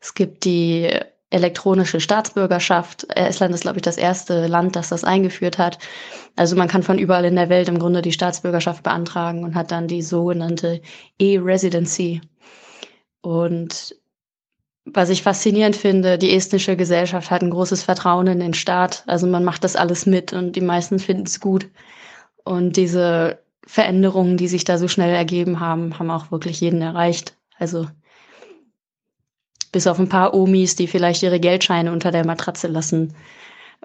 es 0.00 0.14
gibt 0.14 0.44
die 0.44 0.88
elektronische 1.32 2.00
Staatsbürgerschaft. 2.00 3.06
Estland 3.14 3.54
ist, 3.54 3.62
glaube 3.62 3.78
ich, 3.78 3.82
das 3.82 3.96
erste 3.96 4.46
Land, 4.46 4.76
das 4.76 4.90
das 4.90 5.04
eingeführt 5.04 5.58
hat. 5.58 5.78
Also 6.36 6.56
man 6.56 6.68
kann 6.68 6.82
von 6.82 6.98
überall 6.98 7.24
in 7.24 7.36
der 7.36 7.48
Welt 7.48 7.68
im 7.68 7.78
Grunde 7.78 8.02
die 8.02 8.12
Staatsbürgerschaft 8.12 8.82
beantragen 8.82 9.44
und 9.44 9.54
hat 9.54 9.70
dann 9.70 9.88
die 9.88 10.02
sogenannte 10.02 10.82
E-Residency. 11.18 12.20
Und 13.22 13.96
was 14.84 15.10
ich 15.10 15.22
faszinierend 15.22 15.76
finde, 15.76 16.18
die 16.18 16.34
estnische 16.34 16.76
Gesellschaft 16.76 17.30
hat 17.30 17.42
ein 17.42 17.50
großes 17.50 17.82
Vertrauen 17.84 18.26
in 18.26 18.40
den 18.40 18.54
Staat. 18.54 19.04
Also 19.06 19.26
man 19.26 19.44
macht 19.44 19.64
das 19.64 19.76
alles 19.76 20.06
mit 20.06 20.32
und 20.32 20.56
die 20.56 20.60
meisten 20.60 20.98
finden 20.98 21.24
es 21.24 21.40
gut. 21.40 21.68
Und 22.44 22.76
diese 22.76 23.38
Veränderungen, 23.64 24.36
die 24.36 24.48
sich 24.48 24.64
da 24.64 24.78
so 24.78 24.88
schnell 24.88 25.14
ergeben 25.14 25.60
haben, 25.60 25.98
haben 25.98 26.10
auch 26.10 26.32
wirklich 26.32 26.60
jeden 26.60 26.82
erreicht. 26.82 27.36
Also 27.58 27.86
bis 29.72 29.86
auf 29.86 29.98
ein 29.98 30.08
paar 30.08 30.34
Omis, 30.34 30.76
die 30.76 30.86
vielleicht 30.86 31.22
ihre 31.22 31.40
Geldscheine 31.40 31.92
unter 31.92 32.10
der 32.10 32.26
Matratze 32.26 32.68
lassen, 32.68 33.14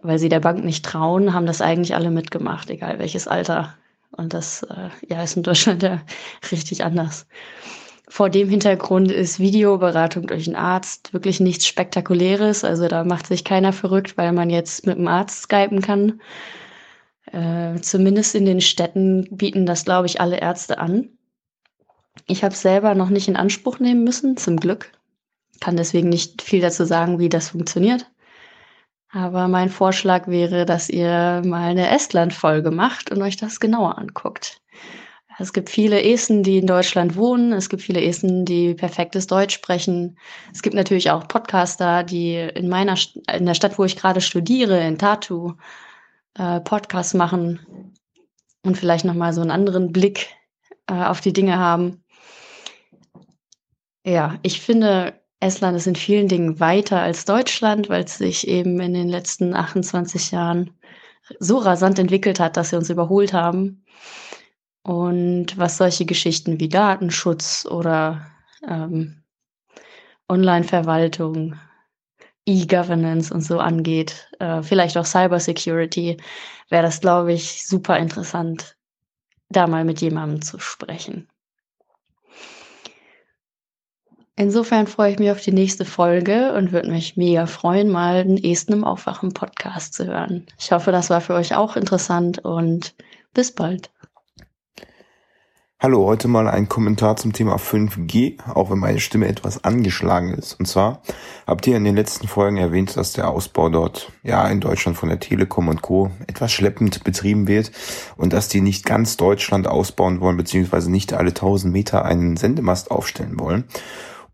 weil 0.02 0.20
sie 0.20 0.30
der 0.30 0.42
Bank 0.42 0.64
nicht 0.64 0.86
trauen, 0.86 1.34
haben 1.34 1.46
das 1.48 1.62
eigentlich 1.62 1.96
alle 1.96 2.12
mitgemacht, 2.12 2.70
egal 2.70 3.00
welches 3.00 3.28
Alter. 3.28 3.74
Und 4.12 4.34
das 4.34 4.64
äh, 4.64 4.90
ja, 5.10 5.24
ist 5.24 5.38
in 5.38 5.44
Deutschland 5.44 5.82
ja 5.84 6.02
richtig 6.52 6.84
anders. 6.84 7.26
Vor 8.10 8.30
dem 8.30 8.50
Hintergrund 8.50 9.12
ist 9.12 9.40
Videoberatung 9.40 10.28
durch 10.28 10.48
einen 10.48 10.56
Arzt 10.56 11.14
wirklich 11.14 11.40
nichts 11.40 11.68
Spektakuläres. 11.68 12.64
Also 12.64 12.88
da 12.88 13.04
macht 13.04 13.28
sich 13.28 13.44
keiner 13.44 13.74
verrückt, 13.74 14.18
weil 14.18 14.32
man 14.32 14.50
jetzt 14.50 14.86
mit 14.86 14.98
dem 14.98 15.08
Arzt 15.08 15.44
skypen 15.44 15.82
kann. 15.82 16.22
Äh, 17.32 17.82
zumindest 17.82 18.34
in 18.36 18.46
den 18.46 18.62
Städten 18.62 19.28
bieten 19.30 19.66
das, 19.66 19.84
glaube 19.84 20.08
ich, 20.08 20.22
alle 20.22 20.40
Ärzte 20.40 20.78
an. 20.78 21.10
Ich 22.28 22.44
habe 22.44 22.56
selber 22.56 22.96
noch 22.96 23.10
nicht 23.10 23.28
in 23.28 23.36
Anspruch 23.36 23.80
nehmen 23.80 24.04
müssen, 24.04 24.38
zum 24.38 24.58
Glück 24.58 24.92
kann 25.60 25.78
deswegen 25.78 26.10
nicht 26.10 26.42
viel 26.42 26.62
dazu 26.62 26.86
sagen, 26.86 27.20
wie 27.20 27.30
das 27.30 27.50
funktioniert. 27.50 28.10
Aber 29.10 29.48
mein 29.48 29.70
Vorschlag 29.70 30.28
wäre, 30.28 30.66
dass 30.66 30.90
ihr 30.90 31.42
mal 31.46 31.70
eine 31.70 31.90
Estland-Folge 31.90 32.72
macht 32.72 33.12
und 33.12 33.22
euch 33.22 33.38
das 33.38 33.60
genauer 33.60 33.98
anguckt. 33.98 34.62
Es 35.40 35.54
gibt 35.54 35.70
viele 35.70 36.02
Esten, 36.02 36.42
die 36.42 36.58
in 36.58 36.68
Deutschland 36.68 37.16
wohnen. 37.16 37.54
Es 37.54 37.70
gibt 37.70 37.84
viele 37.84 38.02
Esten, 38.02 38.44
die 38.44 38.74
perfektes 38.74 39.28
Deutsch 39.28 39.54
sprechen. 39.54 40.18
Es 40.52 40.64
gibt 40.64 40.76
natürlich 40.76 41.12
auch 41.12 41.28
Podcaster, 41.28 42.04
die 42.04 42.36
in 42.36 42.68
meiner, 42.70 42.96
in 43.32 43.46
der 43.46 43.54
Stadt, 43.54 43.78
wo 43.78 43.86
ich 43.86 43.96
gerade 43.96 44.20
studiere, 44.20 44.86
in 44.86 44.98
Tartu, 44.98 45.54
äh, 46.34 46.60
Podcasts 46.62 47.14
machen 47.14 47.94
und 48.64 48.78
vielleicht 48.78 49.06
nochmal 49.06 49.32
so 49.32 49.42
einen 49.42 49.52
anderen 49.52 49.92
Blick 49.92 50.28
äh, 50.88 50.94
auf 50.94 51.22
die 51.22 51.34
Dinge 51.34 51.58
haben. 51.60 52.04
Ja, 54.04 54.40
ich 54.42 54.62
finde, 54.62 55.17
Estland 55.40 55.78
ist 55.78 55.88
in 55.88 55.96
vielen 55.96 56.28
Dingen 56.28 56.60
weiter 56.60 57.02
als 57.02 57.26
Deutschland, 57.26 57.90
weil 57.90 58.04
es 58.04 58.18
sich 58.18 58.48
eben 58.48 58.80
in 58.80 58.94
den 58.94 59.08
letzten 59.08 59.54
28 59.54 60.32
Jahren 60.32 60.72
so 61.40 61.58
rasant 61.58 62.00
entwickelt 62.00 62.40
hat, 62.40 62.58
dass 62.58 62.72
sie 62.72 62.78
uns 62.78 62.90
überholt 62.90 63.34
haben. 63.34 63.84
Und 64.84 65.58
was 65.58 65.78
solche 65.78 66.06
Geschichten 66.06 66.60
wie 66.60 66.70
Datenschutz 66.70 67.68
oder 67.70 68.26
ähm, 68.68 69.22
Online-Verwaltung, 70.30 71.60
E-Governance 72.46 73.34
und 73.34 73.42
so 73.42 73.60
angeht, 73.60 74.30
äh, 74.40 74.64
vielleicht 74.64 74.98
auch 74.98 75.06
Cybersecurity, 75.06 76.18
wäre 76.70 76.84
das, 76.84 77.02
glaube 77.02 77.34
ich, 77.34 77.68
super 77.68 77.98
interessant, 77.98 78.78
da 79.50 79.68
mal 79.68 79.84
mit 79.84 80.02
jemandem 80.02 80.42
zu 80.42 80.58
sprechen. 80.60 81.28
Insofern 84.40 84.86
freue 84.86 85.12
ich 85.12 85.18
mich 85.18 85.32
auf 85.32 85.42
die 85.42 85.52
nächste 85.52 85.84
Folge 85.84 86.54
und 86.54 86.72
würde 86.72 86.92
mich 86.92 87.18
mega 87.18 87.48
freuen, 87.48 87.90
mal 87.90 88.24
den 88.24 88.38
Esten 88.38 88.72
im 88.72 88.84
Aufwachen 88.84 89.34
Podcast 89.34 89.96
zu 89.96 90.06
hören. 90.06 90.46
Ich 90.60 90.72
hoffe, 90.72 90.92
das 90.92 91.10
war 91.10 91.22
für 91.22 91.34
euch 91.34 91.56
auch 91.56 91.76
interessant 91.76 92.46
und 92.46 92.94
bis 93.34 93.52
bald. 93.52 93.90
Hallo, 95.80 96.06
heute 96.06 96.28
mal 96.28 96.48
ein 96.48 96.70
Kommentar 96.70 97.16
zum 97.16 97.34
Thema 97.34 97.56
5G, 97.56 98.38
auch 98.54 98.70
wenn 98.70 98.78
meine 98.78 99.00
Stimme 99.00 99.28
etwas 99.28 99.64
angeschlagen 99.64 100.36
ist. 100.36 100.54
Und 100.60 100.68
zwar 100.68 101.02
habt 101.48 101.66
ihr 101.66 101.76
in 101.76 101.84
den 101.84 101.96
letzten 101.96 102.28
Folgen 102.28 102.58
erwähnt, 102.58 102.96
dass 102.96 103.14
der 103.14 103.30
Ausbau 103.30 103.70
dort, 103.70 104.12
ja, 104.22 104.48
in 104.48 104.60
Deutschland 104.60 105.00
von 105.00 105.10
der 105.10 105.20
Telekom 105.20 105.68
und 105.68 105.82
Co. 105.82 106.12
etwas 106.28 106.52
schleppend 106.52 107.04
betrieben 107.04 107.48
wird 107.48 107.72
und 108.18 108.34
dass 108.34 108.50
die 108.50 108.62
nicht 108.62 108.86
ganz 108.86 109.18
Deutschland 109.18 109.68
ausbauen 109.68 110.22
wollen, 110.22 110.38
beziehungsweise 110.38 110.92
nicht 110.92 111.14
alle 111.14 111.30
1000 111.30 111.74
Meter 111.74 112.06
einen 112.06 112.38
Sendemast 112.38 112.92
aufstellen 112.92 113.40
wollen. 113.40 113.64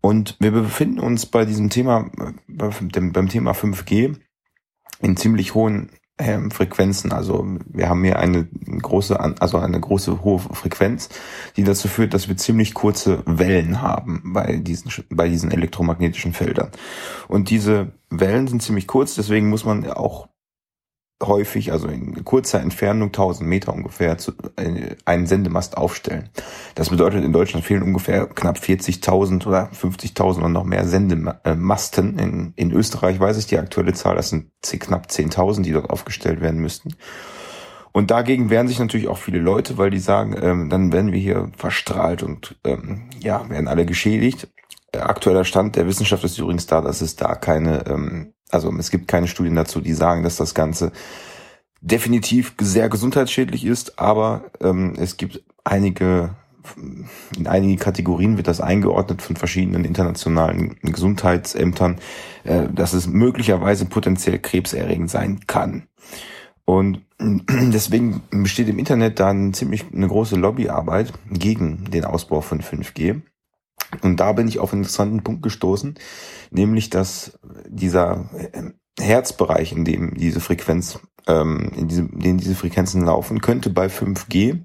Und 0.04 0.36
wir 0.38 0.50
befinden 0.50 1.00
uns 1.00 1.24
bei 1.24 1.46
diesem 1.46 1.70
Thema, 1.70 2.10
beim 2.46 3.28
Thema 3.30 3.52
5G 3.52 4.14
in 5.00 5.16
ziemlich 5.16 5.54
hohen 5.54 5.92
ähm, 6.18 6.50
Frequenzen. 6.50 7.10
Also 7.10 7.46
wir 7.66 7.88
haben 7.88 8.04
hier 8.04 8.18
eine 8.18 8.44
große, 8.44 9.18
also 9.18 9.56
eine 9.56 9.80
große 9.80 10.22
hohe 10.22 10.40
Frequenz, 10.40 11.08
die 11.56 11.64
dazu 11.64 11.88
führt, 11.88 12.12
dass 12.12 12.28
wir 12.28 12.36
ziemlich 12.36 12.74
kurze 12.74 13.22
Wellen 13.24 13.80
haben 13.80 14.34
bei 14.34 14.58
diesen, 14.58 14.90
bei 15.08 15.30
diesen 15.30 15.50
elektromagnetischen 15.50 16.34
Feldern. 16.34 16.68
Und 17.26 17.48
diese 17.48 17.94
Wellen 18.10 18.46
sind 18.46 18.62
ziemlich 18.62 18.86
kurz, 18.86 19.14
deswegen 19.14 19.48
muss 19.48 19.64
man 19.64 19.90
auch 19.90 20.28
häufig, 21.22 21.72
also 21.72 21.88
in 21.88 22.24
kurzer 22.24 22.60
Entfernung, 22.60 23.08
1000 23.08 23.48
Meter 23.48 23.72
ungefähr, 23.72 24.18
zu, 24.18 24.32
äh, 24.56 24.96
einen 25.04 25.26
Sendemast 25.26 25.76
aufstellen. 25.76 26.30
Das 26.74 26.90
bedeutet, 26.90 27.24
in 27.24 27.32
Deutschland 27.32 27.64
fehlen 27.64 27.82
ungefähr 27.82 28.26
knapp 28.26 28.58
40.000 28.58 29.46
oder 29.46 29.70
50.000 29.72 30.38
oder 30.38 30.48
noch 30.48 30.64
mehr 30.64 30.86
Sendemasten. 30.86 32.18
In, 32.18 32.52
in 32.56 32.72
Österreich 32.72 33.20
weiß 33.20 33.38
ich 33.38 33.46
die 33.46 33.58
aktuelle 33.58 33.94
Zahl, 33.94 34.16
das 34.16 34.30
sind 34.30 34.50
knapp 34.62 35.06
10.000, 35.06 35.62
die 35.62 35.72
dort 35.72 35.90
aufgestellt 35.90 36.40
werden 36.40 36.60
müssten. 36.60 36.94
Und 37.92 38.10
dagegen 38.10 38.50
wehren 38.50 38.66
sich 38.66 38.80
natürlich 38.80 39.06
auch 39.06 39.18
viele 39.18 39.38
Leute, 39.38 39.78
weil 39.78 39.90
die 39.90 40.00
sagen, 40.00 40.36
ähm, 40.42 40.68
dann 40.68 40.92
werden 40.92 41.12
wir 41.12 41.20
hier 41.20 41.52
verstrahlt 41.56 42.24
und 42.24 42.56
ähm, 42.64 43.08
ja, 43.20 43.48
werden 43.48 43.68
alle 43.68 43.86
geschädigt. 43.86 44.48
Aktueller 44.92 45.44
Stand 45.44 45.76
der 45.76 45.86
Wissenschaft 45.86 46.24
ist 46.24 46.38
übrigens 46.38 46.66
da, 46.66 46.80
dass 46.80 47.00
es 47.00 47.14
da 47.14 47.36
keine 47.36 47.86
ähm, 47.86 48.33
also 48.54 48.72
es 48.78 48.90
gibt 48.90 49.08
keine 49.08 49.28
Studien 49.28 49.56
dazu, 49.56 49.80
die 49.80 49.92
sagen, 49.92 50.22
dass 50.22 50.36
das 50.36 50.54
Ganze 50.54 50.92
definitiv 51.80 52.54
sehr 52.60 52.88
gesundheitsschädlich 52.88 53.66
ist, 53.66 53.98
aber 53.98 54.44
ähm, 54.60 54.94
es 54.96 55.16
gibt 55.18 55.42
einige, 55.64 56.34
in 57.36 57.46
einige 57.46 57.76
Kategorien 57.76 58.38
wird 58.38 58.46
das 58.46 58.62
eingeordnet 58.62 59.20
von 59.20 59.36
verschiedenen 59.36 59.84
internationalen 59.84 60.76
Gesundheitsämtern, 60.82 61.98
äh, 62.44 62.68
dass 62.72 62.94
es 62.94 63.06
möglicherweise 63.06 63.84
potenziell 63.84 64.38
krebserregend 64.38 65.10
sein 65.10 65.40
kann. 65.46 65.88
Und 66.64 67.02
deswegen 67.20 68.22
besteht 68.30 68.68
im 68.68 68.78
Internet 68.78 69.20
dann 69.20 69.52
ziemlich 69.52 69.84
eine 69.92 70.08
große 70.08 70.36
Lobbyarbeit 70.36 71.12
gegen 71.30 71.90
den 71.90 72.06
Ausbau 72.06 72.40
von 72.40 72.62
5G. 72.62 73.20
Und 74.02 74.18
da 74.18 74.32
bin 74.32 74.48
ich 74.48 74.58
auf 74.58 74.72
einen 74.72 74.82
interessanten 74.82 75.22
Punkt 75.22 75.42
gestoßen, 75.42 75.94
nämlich 76.50 76.90
dass 76.90 77.38
dieser 77.68 78.28
Herzbereich, 78.98 79.72
in 79.72 79.84
dem 79.84 80.14
diese 80.14 80.40
Frequenz, 80.40 80.98
ähm, 81.26 81.70
in 81.76 81.88
diesem, 81.88 82.10
in 82.12 82.20
dem 82.20 82.38
diese 82.38 82.54
Frequenzen 82.54 83.04
laufen, 83.04 83.40
könnte 83.40 83.70
bei 83.70 83.86
5G 83.86 84.60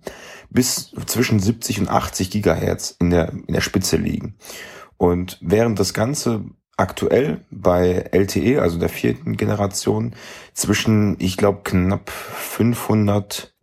bis 0.50 0.92
zwischen 1.06 1.40
70 1.40 1.80
und 1.80 1.90
80 1.90 2.32
Gigahertz 2.32 2.96
in 3.00 3.10
der, 3.10 3.32
in 3.32 3.54
der 3.54 3.62
Spitze 3.62 3.98
liegen. 3.98 4.36
Und 4.98 5.38
während 5.42 5.80
das 5.80 5.94
Ganze 5.94 6.44
aktuell 6.78 7.46
bei 7.52 8.10
LTE, 8.12 8.62
also 8.62 8.80
der 8.80 8.90
vierten 8.90 9.38
Generation, 9.38 10.16
zwischen, 10.54 11.16
ich 11.20 11.38
glaube, 11.38 11.62
knapp 11.64 12.10
500 12.10 13.54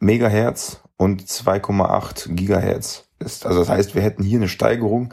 Megahertz 0.00 0.82
und 0.96 1.22
2,8 1.22 2.34
Gigahertz 2.34 3.03
ist. 3.18 3.46
Also 3.46 3.60
das 3.60 3.68
heißt, 3.68 3.94
wir 3.94 4.02
hätten 4.02 4.22
hier 4.22 4.38
eine 4.38 4.48
Steigerung, 4.48 5.12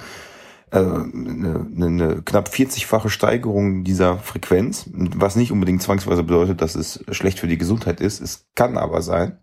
äh, 0.71 0.77
eine, 0.80 1.67
eine 1.75 2.21
knapp 2.23 2.49
40-fache 2.49 3.09
Steigerung 3.09 3.83
dieser 3.83 4.17
Frequenz, 4.17 4.89
was 4.93 5.35
nicht 5.35 5.51
unbedingt 5.51 5.81
zwangsweise 5.81 6.23
bedeutet, 6.23 6.61
dass 6.61 6.75
es 6.75 7.03
schlecht 7.11 7.39
für 7.39 7.47
die 7.47 7.57
Gesundheit 7.57 8.01
ist. 8.01 8.21
Es 8.21 8.47
kann 8.55 8.77
aber 8.77 9.01
sein. 9.01 9.39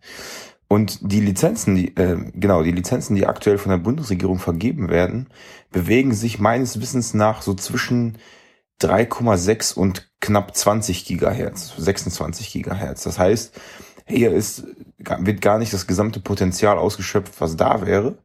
Und 0.68 1.12
die 1.12 1.20
Lizenzen, 1.20 1.74
die, 1.76 1.96
äh, 1.96 2.30
genau, 2.34 2.62
die 2.62 2.72
Lizenzen, 2.72 3.16
die 3.16 3.26
aktuell 3.26 3.56
von 3.56 3.70
der 3.70 3.78
Bundesregierung 3.78 4.38
vergeben 4.38 4.90
werden, 4.90 5.28
bewegen 5.72 6.12
sich 6.12 6.38
meines 6.38 6.80
Wissens 6.80 7.14
nach 7.14 7.40
so 7.40 7.54
zwischen 7.54 8.18
3,6 8.82 9.74
und 9.74 10.10
knapp 10.20 10.54
20 10.54 11.06
Gigahertz, 11.06 11.74
26 11.78 12.52
Gigahertz. 12.52 13.02
Das 13.04 13.18
heißt, 13.18 13.58
hier 14.08 14.32
ist, 14.32 14.64
wird 14.98 15.40
gar 15.40 15.58
nicht 15.58 15.72
das 15.72 15.86
gesamte 15.86 16.20
Potenzial 16.20 16.78
ausgeschöpft, 16.78 17.40
was 17.40 17.56
da 17.56 17.86
wäre, 17.86 18.18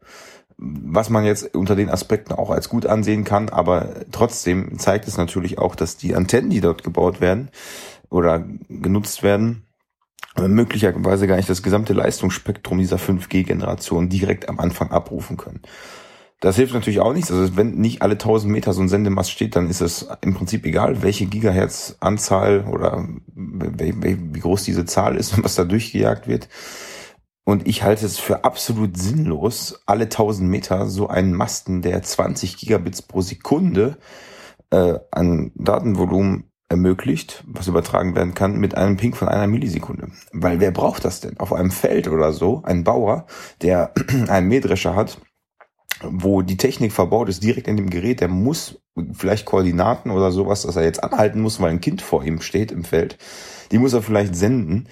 was 0.57 1.09
man 1.09 1.25
jetzt 1.25 1.55
unter 1.55 1.75
den 1.75 1.89
Aspekten 1.89 2.33
auch 2.33 2.49
als 2.49 2.69
gut 2.69 2.85
ansehen 2.85 3.23
kann, 3.23 3.49
aber 3.49 3.89
trotzdem 4.11 4.77
zeigt 4.79 5.07
es 5.07 5.17
natürlich 5.17 5.57
auch, 5.57 5.75
dass 5.75 5.97
die 5.97 6.15
Antennen, 6.15 6.49
die 6.49 6.61
dort 6.61 6.83
gebaut 6.83 7.21
werden 7.21 7.49
oder 8.09 8.45
genutzt 8.69 9.23
werden, 9.23 9.63
möglicherweise 10.39 11.27
gar 11.27 11.35
nicht 11.35 11.49
das 11.49 11.63
gesamte 11.63 11.93
Leistungsspektrum 11.93 12.79
dieser 12.79 12.97
5G-Generation 12.97 14.09
direkt 14.09 14.49
am 14.49 14.59
Anfang 14.59 14.91
abrufen 14.91 15.37
können. 15.37 15.61
Das 16.43 16.57
hilft 16.57 16.73
natürlich 16.73 16.99
auch 16.99 17.13
nichts. 17.13 17.31
Also 17.31 17.55
wenn 17.55 17.75
nicht 17.75 18.01
alle 18.01 18.15
1000 18.15 18.51
Meter 18.51 18.73
so 18.73 18.81
ein 18.81 18.89
Sendemast 18.89 19.31
steht, 19.31 19.55
dann 19.55 19.69
ist 19.69 19.79
es 19.79 20.09
im 20.19 20.33
Prinzip 20.33 20.65
egal, 20.65 21.01
welche 21.01 21.25
Gigahertz-Anzahl 21.25 22.65
oder 22.69 23.07
wie 23.33 24.39
groß 24.41 24.63
diese 24.63 24.83
Zahl 24.83 25.15
ist 25.15 25.37
und 25.37 25.43
was 25.45 25.55
da 25.55 25.63
durchgejagt 25.63 26.27
wird. 26.27 26.49
Und 27.45 27.65
ich 27.65 27.83
halte 27.83 28.05
es 28.05 28.19
für 28.19 28.43
absolut 28.43 28.97
sinnlos, 28.97 29.83
alle 29.85 30.03
1000 30.03 30.49
Meter 30.49 30.87
so 30.87 31.07
einen 31.07 31.33
Masten, 31.33 31.81
der 31.81 32.03
20 32.03 32.57
Gigabits 32.57 33.03
pro 33.03 33.21
Sekunde 33.21 33.97
äh, 34.69 34.99
an 35.11 35.53
Datenvolumen 35.55 36.51
ermöglicht, 36.67 37.45
was 37.47 37.69
übertragen 37.69 38.17
werden 38.17 38.33
kann, 38.33 38.57
mit 38.57 38.75
einem 38.75 38.97
Ping 38.97 39.15
von 39.15 39.29
einer 39.29 39.47
Millisekunde. 39.47 40.09
Weil 40.33 40.59
wer 40.59 40.71
braucht 40.71 41.05
das 41.05 41.21
denn? 41.21 41.39
Auf 41.39 41.53
einem 41.53 41.71
Feld 41.71 42.09
oder 42.09 42.33
so, 42.33 42.63
ein 42.65 42.83
Bauer, 42.83 43.27
der 43.61 43.93
einen 44.27 44.49
Mähdrescher 44.49 44.93
hat, 44.93 45.19
wo 46.05 46.41
die 46.41 46.57
Technik 46.57 46.91
verbaut 46.91 47.29
ist, 47.29 47.43
direkt 47.43 47.67
in 47.67 47.77
dem 47.77 47.89
Gerät, 47.89 48.21
der 48.21 48.27
muss 48.27 48.81
vielleicht 49.13 49.45
Koordinaten 49.45 50.11
oder 50.11 50.31
sowas, 50.31 50.63
dass 50.63 50.75
er 50.75 50.83
jetzt 50.83 51.03
anhalten 51.03 51.41
muss, 51.41 51.59
weil 51.59 51.71
ein 51.71 51.81
Kind 51.81 52.01
vor 52.01 52.23
ihm 52.23 52.41
steht 52.41 52.71
im 52.71 52.83
Feld, 52.83 53.17
die 53.71 53.77
muss 53.79 53.93
er 53.93 54.01
vielleicht 54.01 54.35
senden 54.35 54.87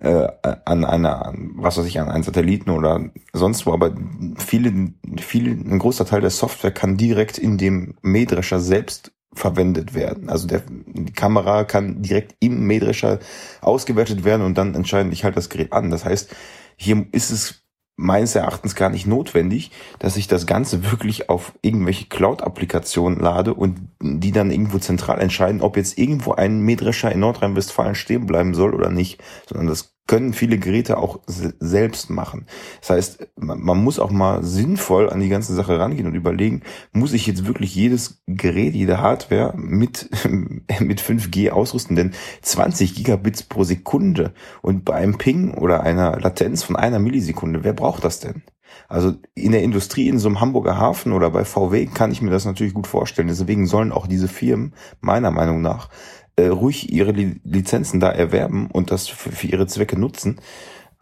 äh, 0.00 0.26
an 0.64 0.84
einer, 0.84 1.32
was 1.54 1.78
weiß 1.78 1.86
ich, 1.86 2.00
an 2.00 2.08
einen 2.08 2.24
Satelliten 2.24 2.70
oder 2.70 3.10
sonst 3.32 3.66
wo, 3.66 3.72
aber 3.72 3.94
viele, 4.36 4.92
viele, 5.18 5.50
ein 5.50 5.78
großer 5.78 6.04
Teil 6.04 6.20
der 6.20 6.30
Software 6.30 6.72
kann 6.72 6.96
direkt 6.96 7.38
in 7.38 7.58
dem 7.58 7.94
Mähdrescher 8.02 8.60
selbst 8.60 9.12
verwendet 9.34 9.94
werden. 9.94 10.28
Also 10.28 10.46
der, 10.46 10.62
die 10.68 11.12
Kamera 11.12 11.64
kann 11.64 12.02
direkt 12.02 12.36
im 12.40 12.66
Mähdrescher 12.66 13.18
ausgewertet 13.60 14.24
werden 14.24 14.42
und 14.42 14.56
dann 14.56 14.74
entscheiden, 14.74 15.12
ich 15.12 15.24
halte 15.24 15.36
das 15.36 15.48
Gerät 15.48 15.72
an. 15.72 15.90
Das 15.90 16.04
heißt, 16.04 16.34
hier 16.76 17.06
ist 17.12 17.30
es 17.30 17.63
meines 17.96 18.34
Erachtens 18.34 18.74
gar 18.74 18.90
nicht 18.90 19.06
notwendig, 19.06 19.70
dass 19.98 20.16
ich 20.16 20.26
das 20.26 20.46
Ganze 20.46 20.90
wirklich 20.90 21.28
auf 21.28 21.52
irgendwelche 21.62 22.06
Cloud-Applikationen 22.06 23.20
lade 23.20 23.54
und 23.54 23.80
die 24.00 24.32
dann 24.32 24.50
irgendwo 24.50 24.78
zentral 24.78 25.20
entscheiden, 25.20 25.60
ob 25.60 25.76
jetzt 25.76 25.96
irgendwo 25.96 26.32
ein 26.32 26.60
Mähdrescher 26.60 27.12
in 27.12 27.20
Nordrhein-Westfalen 27.20 27.94
stehen 27.94 28.26
bleiben 28.26 28.54
soll 28.54 28.74
oder 28.74 28.90
nicht, 28.90 29.22
sondern 29.46 29.68
das 29.68 29.93
können 30.06 30.34
viele 30.34 30.58
Geräte 30.58 30.98
auch 30.98 31.20
selbst 31.26 32.10
machen. 32.10 32.46
Das 32.80 32.90
heißt, 32.90 33.28
man, 33.36 33.82
muss 33.82 33.98
auch 33.98 34.10
mal 34.10 34.44
sinnvoll 34.44 35.08
an 35.08 35.20
die 35.20 35.30
ganze 35.30 35.54
Sache 35.54 35.78
rangehen 35.78 36.06
und 36.06 36.14
überlegen, 36.14 36.62
muss 36.92 37.14
ich 37.14 37.26
jetzt 37.26 37.46
wirklich 37.46 37.74
jedes 37.74 38.22
Gerät, 38.26 38.74
jede 38.74 39.00
Hardware 39.00 39.54
mit, 39.56 40.10
mit 40.80 41.00
5G 41.00 41.50
ausrüsten? 41.50 41.96
Denn 41.96 42.12
20 42.42 42.94
Gigabits 42.94 43.42
pro 43.44 43.64
Sekunde 43.64 44.34
und 44.60 44.84
bei 44.84 44.94
einem 44.94 45.16
Ping 45.16 45.54
oder 45.54 45.82
einer 45.82 46.20
Latenz 46.20 46.62
von 46.62 46.76
einer 46.76 46.98
Millisekunde, 46.98 47.64
wer 47.64 47.72
braucht 47.72 48.04
das 48.04 48.20
denn? 48.20 48.42
Also 48.88 49.14
in 49.34 49.52
der 49.52 49.62
Industrie, 49.62 50.08
in 50.08 50.18
so 50.18 50.28
einem 50.28 50.40
Hamburger 50.40 50.78
Hafen 50.78 51.12
oder 51.12 51.30
bei 51.30 51.44
VW 51.44 51.86
kann 51.86 52.12
ich 52.12 52.20
mir 52.20 52.30
das 52.30 52.44
natürlich 52.44 52.74
gut 52.74 52.86
vorstellen. 52.86 53.28
Deswegen 53.28 53.66
sollen 53.66 53.92
auch 53.92 54.06
diese 54.06 54.28
Firmen 54.28 54.74
meiner 55.00 55.30
Meinung 55.30 55.62
nach 55.62 55.88
äh, 56.36 56.46
ruhig 56.46 56.92
ihre 56.92 57.12
Lizenzen 57.12 58.00
da 58.00 58.10
erwerben 58.10 58.70
und 58.70 58.90
das 58.90 59.08
für, 59.08 59.30
für 59.30 59.46
ihre 59.46 59.66
Zwecke 59.66 59.98
nutzen. 59.98 60.40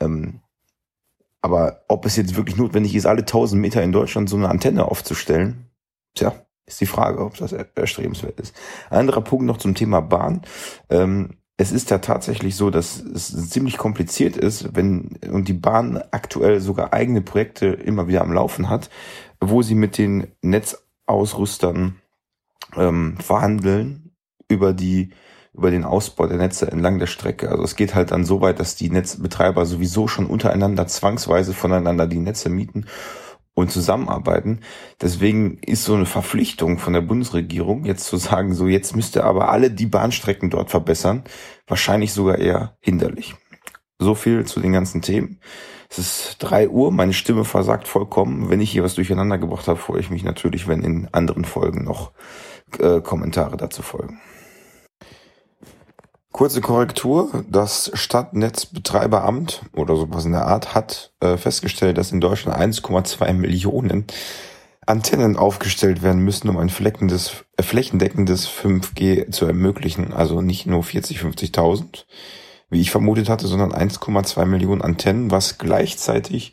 Ähm, 0.00 0.40
aber 1.40 1.84
ob 1.88 2.06
es 2.06 2.16
jetzt 2.16 2.36
wirklich 2.36 2.56
notwendig 2.56 2.94
ist, 2.94 3.06
alle 3.06 3.22
1000 3.22 3.60
Meter 3.60 3.82
in 3.82 3.92
Deutschland 3.92 4.28
so 4.28 4.36
eine 4.36 4.48
Antenne 4.48 4.84
aufzustellen, 4.84 5.66
tja, 6.14 6.34
ist 6.66 6.80
die 6.80 6.86
Frage, 6.86 7.24
ob 7.24 7.36
das 7.36 7.52
erstrebenswert 7.52 8.38
ist. 8.40 8.54
Ein 8.90 9.00
anderer 9.00 9.20
Punkt 9.22 9.44
noch 9.44 9.58
zum 9.58 9.74
Thema 9.74 10.00
Bahn. 10.00 10.42
Ähm, 10.88 11.30
es 11.56 11.72
ist 11.72 11.90
ja 11.90 11.98
tatsächlich 11.98 12.56
so, 12.56 12.70
dass 12.70 13.00
es 13.00 13.50
ziemlich 13.50 13.76
kompliziert 13.76 14.36
ist, 14.36 14.74
wenn 14.74 15.18
und 15.30 15.48
die 15.48 15.52
Bahn 15.52 16.02
aktuell 16.10 16.60
sogar 16.60 16.92
eigene 16.92 17.20
Projekte 17.20 17.66
immer 17.66 18.08
wieder 18.08 18.22
am 18.22 18.32
Laufen 18.32 18.68
hat, 18.68 18.88
wo 19.40 19.62
sie 19.62 19.74
mit 19.74 19.98
den 19.98 20.28
Netzausrüstern 20.40 21.96
ähm, 22.76 23.16
verhandeln 23.18 24.01
über 24.52 24.72
die 24.72 25.10
über 25.54 25.70
den 25.70 25.84
Ausbau 25.84 26.26
der 26.26 26.38
Netze 26.38 26.70
entlang 26.70 26.98
der 26.98 27.06
Strecke. 27.06 27.50
Also 27.50 27.62
es 27.62 27.76
geht 27.76 27.94
halt 27.94 28.10
dann 28.10 28.24
so 28.24 28.40
weit, 28.40 28.58
dass 28.58 28.74
die 28.74 28.90
Netzbetreiber 28.90 29.66
sowieso 29.66 30.08
schon 30.08 30.26
untereinander 30.26 30.86
zwangsweise 30.86 31.52
voneinander 31.52 32.06
die 32.06 32.20
Netze 32.20 32.48
mieten 32.48 32.86
und 33.54 33.70
zusammenarbeiten. 33.70 34.60
Deswegen 35.00 35.58
ist 35.58 35.84
so 35.84 35.94
eine 35.94 36.06
Verpflichtung 36.06 36.78
von 36.78 36.94
der 36.94 37.02
Bundesregierung, 37.02 37.84
jetzt 37.84 38.04
zu 38.04 38.16
sagen, 38.16 38.54
so 38.54 38.66
jetzt 38.66 38.96
müsst 38.96 39.14
ihr 39.16 39.24
aber 39.24 39.50
alle 39.50 39.70
die 39.70 39.86
Bahnstrecken 39.86 40.48
dort 40.48 40.70
verbessern, 40.70 41.24
wahrscheinlich 41.66 42.14
sogar 42.14 42.38
eher 42.38 42.76
hinderlich. 42.80 43.34
So 43.98 44.14
viel 44.14 44.46
zu 44.46 44.60
den 44.60 44.72
ganzen 44.72 45.02
Themen. 45.02 45.38
Es 45.90 45.98
ist 45.98 46.36
drei 46.38 46.70
Uhr, 46.70 46.90
meine 46.90 47.12
Stimme 47.12 47.44
versagt 47.44 47.86
vollkommen. 47.86 48.48
Wenn 48.48 48.62
ich 48.62 48.70
hier 48.70 48.82
was 48.82 48.94
durcheinander 48.94 49.36
gebracht 49.36 49.68
habe, 49.68 49.78
freue 49.78 50.00
ich 50.00 50.08
mich 50.08 50.24
natürlich, 50.24 50.66
wenn 50.66 50.82
in 50.82 51.08
anderen 51.12 51.44
Folgen 51.44 51.84
noch 51.84 52.12
äh, 52.78 53.02
Kommentare 53.02 53.58
dazu 53.58 53.82
folgen. 53.82 54.18
Kurze 56.32 56.62
Korrektur. 56.62 57.44
Das 57.48 57.90
Stadtnetzbetreiberamt 57.94 59.62
oder 59.74 59.96
sowas 59.96 60.24
in 60.24 60.32
der 60.32 60.46
Art 60.46 60.74
hat 60.74 61.12
äh, 61.20 61.36
festgestellt, 61.36 61.98
dass 61.98 62.10
in 62.10 62.20
Deutschland 62.20 62.58
1,2 62.58 63.32
Millionen 63.34 64.06
Antennen 64.86 65.36
aufgestellt 65.36 66.02
werden 66.02 66.22
müssen, 66.22 66.48
um 66.48 66.56
ein 66.56 66.70
flächendes, 66.70 67.44
äh, 67.56 67.62
flächendeckendes 67.62 68.48
5G 68.48 69.30
zu 69.30 69.44
ermöglichen. 69.44 70.12
Also 70.12 70.40
nicht 70.40 70.66
nur 70.66 70.82
40, 70.82 71.20
50.000, 71.20 72.06
wie 72.70 72.80
ich 72.80 72.90
vermutet 72.90 73.28
hatte, 73.28 73.46
sondern 73.46 73.72
1,2 73.72 74.46
Millionen 74.46 74.82
Antennen, 74.82 75.30
was 75.30 75.58
gleichzeitig 75.58 76.52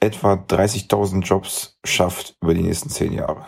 etwa 0.00 0.32
30.000 0.32 1.22
Jobs 1.22 1.78
schafft 1.84 2.34
über 2.40 2.54
die 2.54 2.62
nächsten 2.62 2.88
zehn 2.88 3.12
Jahre. 3.12 3.46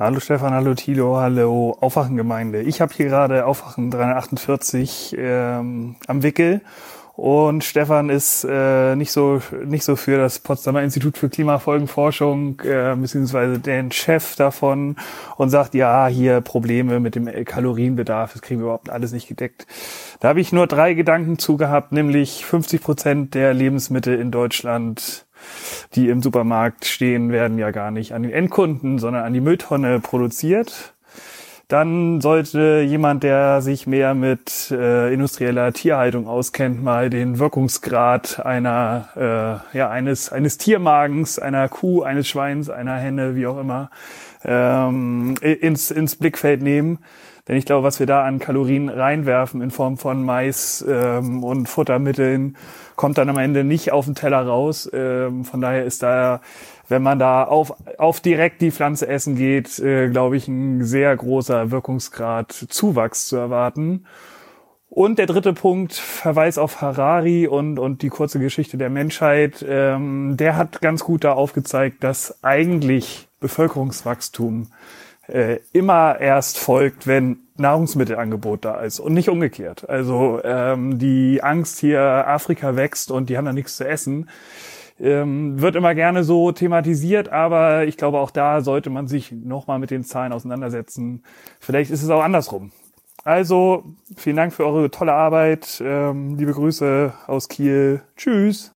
Hallo 0.00 0.20
Stefan, 0.20 0.54
hallo 0.54 0.74
Tilo, 0.74 1.16
hallo 1.16 1.76
Aufwachengemeinde. 1.80 2.62
Ich 2.62 2.80
habe 2.80 2.94
hier 2.94 3.06
gerade 3.06 3.44
Aufwachen 3.46 3.90
348 3.90 5.16
ähm, 5.18 5.96
am 6.06 6.22
Wickel 6.22 6.60
und 7.16 7.64
Stefan 7.64 8.08
ist 8.08 8.46
äh, 8.48 8.94
nicht 8.94 9.10
so 9.10 9.42
nicht 9.64 9.82
so 9.82 9.96
für 9.96 10.16
das 10.16 10.38
Potsdamer 10.38 10.84
Institut 10.84 11.18
für 11.18 11.28
Klimafolgenforschung 11.28 12.60
äh, 12.60 12.94
beziehungsweise 12.94 13.58
den 13.58 13.90
Chef 13.90 14.36
davon 14.36 14.94
und 15.36 15.50
sagt 15.50 15.74
ja 15.74 16.06
hier 16.06 16.42
Probleme 16.42 17.00
mit 17.00 17.16
dem 17.16 17.26
Kalorienbedarf, 17.44 18.34
das 18.34 18.42
kriegen 18.42 18.60
wir 18.60 18.66
überhaupt 18.66 18.90
alles 18.90 19.10
nicht 19.10 19.26
gedeckt. 19.26 19.66
Da 20.20 20.28
habe 20.28 20.40
ich 20.40 20.52
nur 20.52 20.68
drei 20.68 20.94
Gedanken 20.94 21.40
zu 21.40 21.56
gehabt, 21.56 21.90
nämlich 21.90 22.44
50 22.44 22.80
Prozent 22.80 23.34
der 23.34 23.52
Lebensmittel 23.52 24.16
in 24.16 24.30
Deutschland 24.30 25.26
die 25.94 26.08
im 26.08 26.22
Supermarkt 26.22 26.84
stehen, 26.84 27.32
werden 27.32 27.58
ja 27.58 27.70
gar 27.70 27.90
nicht 27.90 28.12
an 28.12 28.22
den 28.22 28.32
Endkunden, 28.32 28.98
sondern 28.98 29.24
an 29.24 29.32
die 29.32 29.40
Mülltonne 29.40 30.00
produziert. 30.00 30.94
Dann 31.68 32.22
sollte 32.22 32.80
jemand, 32.80 33.22
der 33.24 33.60
sich 33.60 33.86
mehr 33.86 34.14
mit 34.14 34.70
äh, 34.70 35.12
industrieller 35.12 35.74
Tierhaltung 35.74 36.26
auskennt, 36.26 36.82
mal 36.82 37.10
den 37.10 37.38
Wirkungsgrad 37.38 38.44
einer 38.44 39.62
äh, 39.74 39.76
ja 39.76 39.90
eines 39.90 40.32
eines 40.32 40.56
Tiermagens, 40.56 41.38
einer 41.38 41.68
Kuh, 41.68 42.00
eines 42.02 42.26
Schweins, 42.26 42.70
einer 42.70 42.96
Henne, 42.96 43.36
wie 43.36 43.46
auch 43.46 43.60
immer, 43.60 43.90
ähm, 44.46 45.34
ins 45.42 45.90
ins 45.90 46.16
Blickfeld 46.16 46.62
nehmen. 46.62 47.00
Denn 47.48 47.56
ich 47.58 47.66
glaube, 47.66 47.84
was 47.84 47.98
wir 47.98 48.06
da 48.06 48.24
an 48.24 48.38
Kalorien 48.38 48.88
reinwerfen 48.88 49.60
in 49.60 49.70
Form 49.70 49.98
von 49.98 50.22
Mais 50.22 50.82
ähm, 50.88 51.44
und 51.44 51.68
Futtermitteln 51.68 52.56
kommt 52.98 53.16
dann 53.16 53.28
am 53.28 53.38
Ende 53.38 53.62
nicht 53.62 53.92
auf 53.92 54.06
den 54.06 54.16
Teller 54.16 54.44
raus. 54.44 54.90
Ähm, 54.92 55.44
von 55.44 55.60
daher 55.60 55.84
ist 55.84 56.02
da, 56.02 56.42
wenn 56.88 57.00
man 57.00 57.20
da 57.20 57.44
auf, 57.44 57.72
auf 57.96 58.20
direkt 58.20 58.60
die 58.60 58.72
Pflanze 58.72 59.06
essen 59.06 59.36
geht, 59.36 59.78
äh, 59.78 60.08
glaube 60.08 60.36
ich, 60.36 60.48
ein 60.48 60.84
sehr 60.84 61.16
großer 61.16 61.70
Wirkungsgrad 61.70 62.52
Zuwachs 62.52 63.28
zu 63.28 63.36
erwarten. 63.36 64.04
Und 64.90 65.20
der 65.20 65.26
dritte 65.26 65.52
Punkt, 65.52 65.94
Verweis 65.94 66.58
auf 66.58 66.80
Harari 66.80 67.46
und, 67.46 67.78
und 67.78 68.02
die 68.02 68.08
kurze 68.08 68.40
Geschichte 68.40 68.76
der 68.78 68.90
Menschheit, 68.90 69.64
ähm, 69.66 70.36
der 70.36 70.56
hat 70.56 70.80
ganz 70.80 71.04
gut 71.04 71.22
da 71.22 71.34
aufgezeigt, 71.34 72.02
dass 72.02 72.42
eigentlich 72.42 73.28
Bevölkerungswachstum 73.38 74.72
äh, 75.28 75.60
immer 75.72 76.18
erst 76.20 76.58
folgt, 76.58 77.06
wenn 77.06 77.38
Nahrungsmittelangebot 77.56 78.64
da 78.64 78.80
ist 78.80 79.00
und 79.00 79.14
nicht 79.14 79.28
umgekehrt. 79.28 79.88
Also 79.88 80.40
ähm, 80.44 80.98
die 80.98 81.42
Angst 81.42 81.78
hier, 81.78 82.00
Afrika 82.00 82.76
wächst 82.76 83.10
und 83.10 83.28
die 83.28 83.36
haben 83.36 83.44
da 83.44 83.52
nichts 83.52 83.76
zu 83.76 83.86
essen, 83.86 84.28
ähm, 85.00 85.60
wird 85.60 85.76
immer 85.76 85.94
gerne 85.94 86.24
so 86.24 86.52
thematisiert, 86.52 87.28
aber 87.28 87.84
ich 87.84 87.96
glaube, 87.96 88.18
auch 88.18 88.30
da 88.30 88.60
sollte 88.60 88.90
man 88.90 89.06
sich 89.06 89.32
nochmal 89.32 89.78
mit 89.78 89.90
den 89.90 90.04
Zahlen 90.04 90.32
auseinandersetzen. 90.32 91.22
Vielleicht 91.60 91.90
ist 91.90 92.02
es 92.02 92.10
auch 92.10 92.22
andersrum. 92.22 92.72
Also, 93.24 93.84
vielen 94.16 94.36
Dank 94.36 94.54
für 94.54 94.64
eure 94.64 94.90
tolle 94.90 95.12
Arbeit. 95.12 95.82
Ähm, 95.84 96.36
liebe 96.36 96.52
Grüße 96.52 97.12
aus 97.26 97.48
Kiel. 97.48 98.00
Tschüss. 98.16 98.72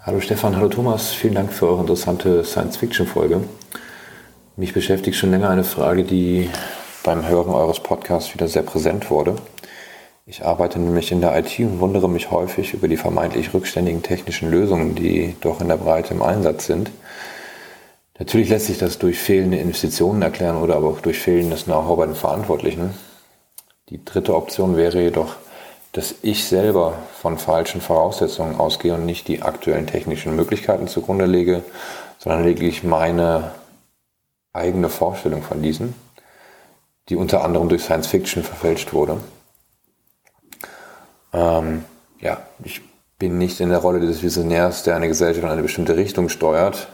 Hallo 0.00 0.20
Stefan, 0.20 0.56
hallo 0.56 0.68
Thomas. 0.68 1.12
Vielen 1.12 1.34
Dank 1.34 1.52
für 1.52 1.68
eure 1.68 1.82
interessante 1.82 2.42
Science-Fiction-Folge. 2.42 3.42
Mich 4.60 4.74
beschäftigt 4.74 5.16
schon 5.16 5.30
länger 5.30 5.48
eine 5.48 5.64
Frage, 5.64 6.04
die 6.04 6.50
beim 7.02 7.26
Hören 7.26 7.48
eures 7.48 7.80
Podcasts 7.80 8.34
wieder 8.34 8.46
sehr 8.46 8.62
präsent 8.62 9.10
wurde. 9.10 9.36
Ich 10.26 10.44
arbeite 10.44 10.78
nämlich 10.78 11.12
in 11.12 11.22
der 11.22 11.34
IT 11.38 11.58
und 11.60 11.80
wundere 11.80 12.10
mich 12.10 12.30
häufig 12.30 12.74
über 12.74 12.86
die 12.86 12.98
vermeintlich 12.98 13.54
rückständigen 13.54 14.02
technischen 14.02 14.50
Lösungen, 14.50 14.94
die 14.94 15.34
doch 15.40 15.62
in 15.62 15.68
der 15.68 15.78
Breite 15.78 16.12
im 16.12 16.20
Einsatz 16.20 16.66
sind. 16.66 16.90
Natürlich 18.18 18.50
lässt 18.50 18.66
sich 18.66 18.76
das 18.76 18.98
durch 18.98 19.18
fehlende 19.18 19.56
Investitionen 19.56 20.20
erklären 20.20 20.58
oder 20.58 20.76
aber 20.76 20.88
auch 20.88 21.00
durch 21.00 21.20
fehlendes 21.20 21.64
Know-how 21.64 21.96
bei 21.96 22.04
den 22.04 22.14
Verantwortlichen. 22.14 22.90
Die 23.88 24.04
dritte 24.04 24.36
Option 24.36 24.76
wäre 24.76 25.00
jedoch, 25.00 25.36
dass 25.92 26.16
ich 26.20 26.44
selber 26.44 26.98
von 27.18 27.38
falschen 27.38 27.80
Voraussetzungen 27.80 28.60
ausgehe 28.60 28.92
und 28.92 29.06
nicht 29.06 29.26
die 29.26 29.40
aktuellen 29.40 29.86
technischen 29.86 30.36
Möglichkeiten 30.36 30.86
zugrunde 30.86 31.24
lege, 31.24 31.62
sondern 32.18 32.44
lediglich 32.44 32.84
meine 32.84 33.52
eigene 34.52 34.88
Vorstellung 34.88 35.42
von 35.42 35.62
diesen, 35.62 35.94
die 37.08 37.16
unter 37.16 37.44
anderem 37.44 37.68
durch 37.68 37.82
Science 37.82 38.06
Fiction 38.06 38.42
verfälscht 38.42 38.92
wurde. 38.92 39.18
Ähm, 41.32 41.84
ja, 42.20 42.42
ich 42.64 42.80
bin 43.18 43.38
nicht 43.38 43.60
in 43.60 43.68
der 43.68 43.78
Rolle 43.78 44.00
des 44.00 44.22
Visionärs, 44.22 44.82
der 44.82 44.96
eine 44.96 45.08
Gesellschaft 45.08 45.44
in 45.44 45.50
eine 45.50 45.62
bestimmte 45.62 45.96
Richtung 45.96 46.28
steuert. 46.28 46.88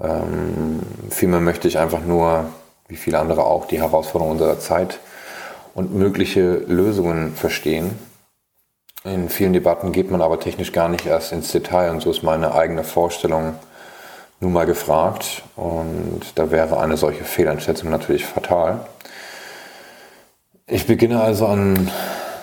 Ähm, 0.00 0.80
vielmehr 1.10 1.40
möchte 1.40 1.68
ich 1.68 1.78
einfach 1.78 2.00
nur, 2.00 2.46
wie 2.88 2.96
viele 2.96 3.18
andere 3.18 3.44
auch, 3.44 3.66
die 3.66 3.80
Herausforderungen 3.80 4.38
unserer 4.38 4.58
Zeit 4.58 4.98
und 5.74 5.94
mögliche 5.94 6.56
Lösungen 6.56 7.34
verstehen. 7.34 7.98
In 9.04 9.28
vielen 9.28 9.52
Debatten 9.52 9.92
geht 9.92 10.10
man 10.10 10.22
aber 10.22 10.40
technisch 10.40 10.72
gar 10.72 10.88
nicht 10.88 11.06
erst 11.06 11.32
ins 11.32 11.52
Detail 11.52 11.90
und 11.90 12.00
so 12.00 12.10
ist 12.10 12.22
meine 12.22 12.54
eigene 12.54 12.82
Vorstellung 12.82 13.54
nun 14.40 14.52
mal 14.52 14.66
gefragt 14.66 15.42
und 15.56 16.20
da 16.34 16.50
wäre 16.50 16.78
eine 16.78 16.96
solche 16.96 17.24
Fehleinschätzung 17.24 17.90
natürlich 17.90 18.26
fatal. 18.26 18.86
Ich 20.66 20.86
beginne 20.86 21.20
also 21.20 21.46
an 21.46 21.90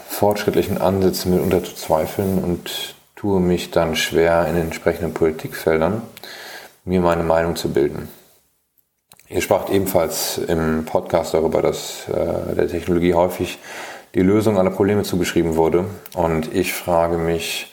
fortschrittlichen 0.09 0.79
Ansätzen 0.79 1.33
mitunter 1.33 1.63
zu 1.63 1.75
zweifeln 1.75 2.43
und 2.43 2.95
tue 3.15 3.39
mich 3.39 3.71
dann 3.71 3.95
schwer 3.95 4.47
in 4.47 4.55
den 4.55 4.65
entsprechenden 4.65 5.13
Politikfeldern, 5.13 6.01
mir 6.85 7.01
meine 7.01 7.23
Meinung 7.23 7.55
zu 7.55 7.71
bilden. 7.71 8.09
Ihr 9.29 9.41
spracht 9.41 9.69
ebenfalls 9.69 10.37
im 10.37 10.85
Podcast 10.85 11.33
darüber, 11.33 11.61
dass 11.61 12.07
äh, 12.07 12.55
der 12.55 12.67
Technologie 12.67 13.13
häufig 13.13 13.59
die 14.13 14.21
Lösung 14.21 14.57
aller 14.57 14.69
Probleme 14.69 15.03
zugeschrieben 15.03 15.55
wurde. 15.55 15.85
Und 16.13 16.53
ich 16.53 16.73
frage 16.73 17.17
mich 17.17 17.72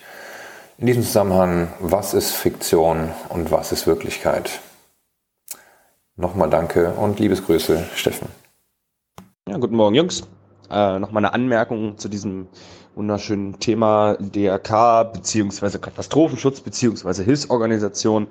in 0.81 0.87
diesem 0.87 1.03
Zusammenhang, 1.03 1.71
was 1.79 2.15
ist 2.15 2.31
Fiktion 2.31 3.11
und 3.29 3.51
was 3.51 3.71
ist 3.71 3.85
Wirklichkeit? 3.85 4.61
Nochmal 6.15 6.49
danke 6.49 6.93
und 6.93 7.19
Liebesgrüße, 7.19 7.83
Steffen. 7.95 8.27
Ja, 9.47 9.57
guten 9.57 9.75
Morgen, 9.75 9.93
Jungs. 9.93 10.23
Äh, 10.71 10.97
Nochmal 10.97 11.23
eine 11.23 11.35
Anmerkung 11.35 11.99
zu 11.99 12.09
diesem 12.09 12.47
wunderschönen 12.95 13.59
Thema 13.59 14.17
DRK 14.19 15.03
beziehungsweise 15.13 15.77
Katastrophenschutz 15.77 16.61
beziehungsweise 16.61 17.23
Hilfsorganisation 17.23 18.25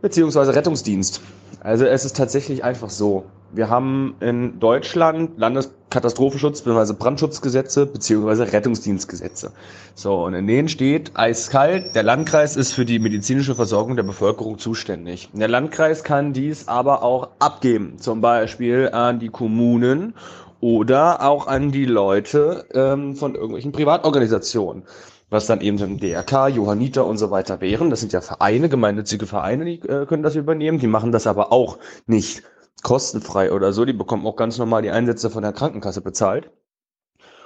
beziehungsweise 0.00 0.54
Rettungsdienst. 0.54 1.20
Also 1.60 1.84
es 1.84 2.04
ist 2.04 2.16
tatsächlich 2.16 2.64
einfach 2.64 2.90
so. 2.90 3.24
Wir 3.52 3.70
haben 3.70 4.14
in 4.20 4.60
Deutschland 4.60 5.38
Landeskatastrophenschutz 5.38 6.60
bzw. 6.60 6.92
Brandschutzgesetze 6.92 7.86
bzw. 7.86 8.42
Rettungsdienstgesetze. 8.42 9.52
So, 9.94 10.24
und 10.24 10.34
in 10.34 10.46
denen 10.46 10.68
steht 10.68 11.12
eiskalt, 11.14 11.94
der 11.94 12.02
Landkreis 12.02 12.56
ist 12.56 12.72
für 12.72 12.84
die 12.84 12.98
medizinische 12.98 13.54
Versorgung 13.54 13.96
der 13.96 14.02
Bevölkerung 14.02 14.58
zuständig. 14.58 15.30
Der 15.32 15.48
Landkreis 15.48 16.04
kann 16.04 16.34
dies 16.34 16.68
aber 16.68 17.02
auch 17.02 17.30
abgeben, 17.38 17.98
zum 17.98 18.20
Beispiel 18.20 18.90
an 18.92 19.18
die 19.18 19.30
Kommunen 19.30 20.14
oder 20.60 21.22
auch 21.22 21.46
an 21.46 21.72
die 21.72 21.86
Leute 21.86 22.66
ähm, 22.74 23.16
von 23.16 23.34
irgendwelchen 23.34 23.72
Privatorganisationen 23.72 24.82
was 25.30 25.46
dann 25.46 25.60
eben 25.60 25.80
ein 25.82 25.98
DRK, 25.98 26.48
Johanniter 26.48 27.06
und 27.06 27.18
so 27.18 27.30
weiter 27.30 27.60
wären. 27.60 27.90
Das 27.90 28.00
sind 28.00 28.12
ja 28.12 28.20
Vereine, 28.20 28.68
gemeinnützige 28.68 29.26
Vereine, 29.26 29.64
die 29.64 29.80
äh, 29.88 30.06
können 30.06 30.22
das 30.22 30.36
übernehmen. 30.36 30.78
Die 30.78 30.86
machen 30.86 31.12
das 31.12 31.26
aber 31.26 31.52
auch 31.52 31.78
nicht 32.06 32.42
kostenfrei 32.82 33.52
oder 33.52 33.72
so. 33.72 33.84
Die 33.84 33.92
bekommen 33.92 34.26
auch 34.26 34.36
ganz 34.36 34.58
normal 34.58 34.82
die 34.82 34.90
Einsätze 34.90 35.30
von 35.30 35.42
der 35.42 35.52
Krankenkasse 35.52 36.00
bezahlt. 36.00 36.50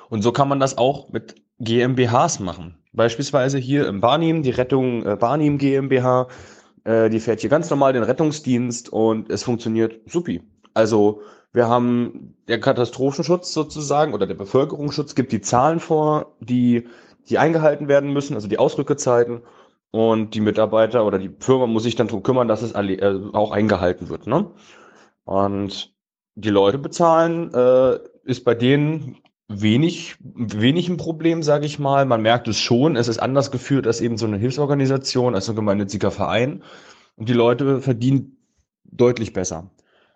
Und 0.08 0.22
so 0.22 0.30
kann 0.30 0.48
man 0.48 0.60
das 0.60 0.78
auch 0.78 1.08
mit 1.10 1.36
GmbHs 1.58 2.40
machen. 2.40 2.76
Beispielsweise 2.92 3.58
hier 3.58 3.88
im 3.88 4.00
Barnim, 4.00 4.42
die 4.42 4.50
Rettung 4.50 5.04
äh, 5.06 5.16
Barnim 5.16 5.58
GmbH, 5.58 6.28
äh, 6.84 7.08
die 7.08 7.20
fährt 7.20 7.40
hier 7.40 7.50
ganz 7.50 7.70
normal 7.70 7.92
den 7.92 8.02
Rettungsdienst 8.02 8.90
und 8.90 9.30
es 9.30 9.42
funktioniert 9.42 10.00
supi. 10.06 10.42
Also 10.74 11.22
wir 11.52 11.68
haben 11.68 12.34
der 12.48 12.60
Katastrophenschutz 12.60 13.52
sozusagen 13.52 14.14
oder 14.14 14.26
der 14.26 14.34
Bevölkerungsschutz 14.34 15.14
gibt 15.14 15.32
die 15.32 15.40
Zahlen 15.40 15.80
vor, 15.80 16.34
die 16.40 16.88
die 17.28 17.38
eingehalten 17.38 17.88
werden 17.88 18.12
müssen, 18.12 18.34
also 18.34 18.48
die 18.48 18.58
Ausrückezeiten. 18.58 19.42
Und 19.90 20.34
die 20.34 20.40
Mitarbeiter 20.40 21.04
oder 21.04 21.18
die 21.18 21.30
Firma 21.38 21.66
muss 21.66 21.82
sich 21.82 21.96
dann 21.96 22.06
darum 22.06 22.22
kümmern, 22.22 22.48
dass 22.48 22.62
es 22.62 22.72
äh, 22.72 23.20
auch 23.34 23.52
eingehalten 23.52 24.08
wird. 24.08 24.26
Ne? 24.26 24.50
Und 25.24 25.94
die 26.34 26.48
Leute 26.48 26.78
bezahlen 26.78 27.52
äh, 27.52 27.98
ist 28.24 28.44
bei 28.44 28.54
denen 28.54 29.18
wenig, 29.48 30.16
wenig 30.20 30.88
ein 30.88 30.96
Problem, 30.96 31.42
sage 31.42 31.66
ich 31.66 31.78
mal. 31.78 32.06
Man 32.06 32.22
merkt 32.22 32.48
es 32.48 32.58
schon, 32.58 32.96
es 32.96 33.08
ist 33.08 33.18
anders 33.18 33.50
geführt 33.50 33.86
als 33.86 34.00
eben 34.00 34.16
so 34.16 34.26
eine 34.26 34.38
Hilfsorganisation, 34.38 35.34
als 35.34 35.50
ein 35.50 35.56
gemeinnütziger 35.56 36.10
Verein. 36.10 36.62
Und 37.16 37.28
die 37.28 37.34
Leute 37.34 37.82
verdienen 37.82 38.38
deutlich 38.84 39.34
besser. 39.34 39.70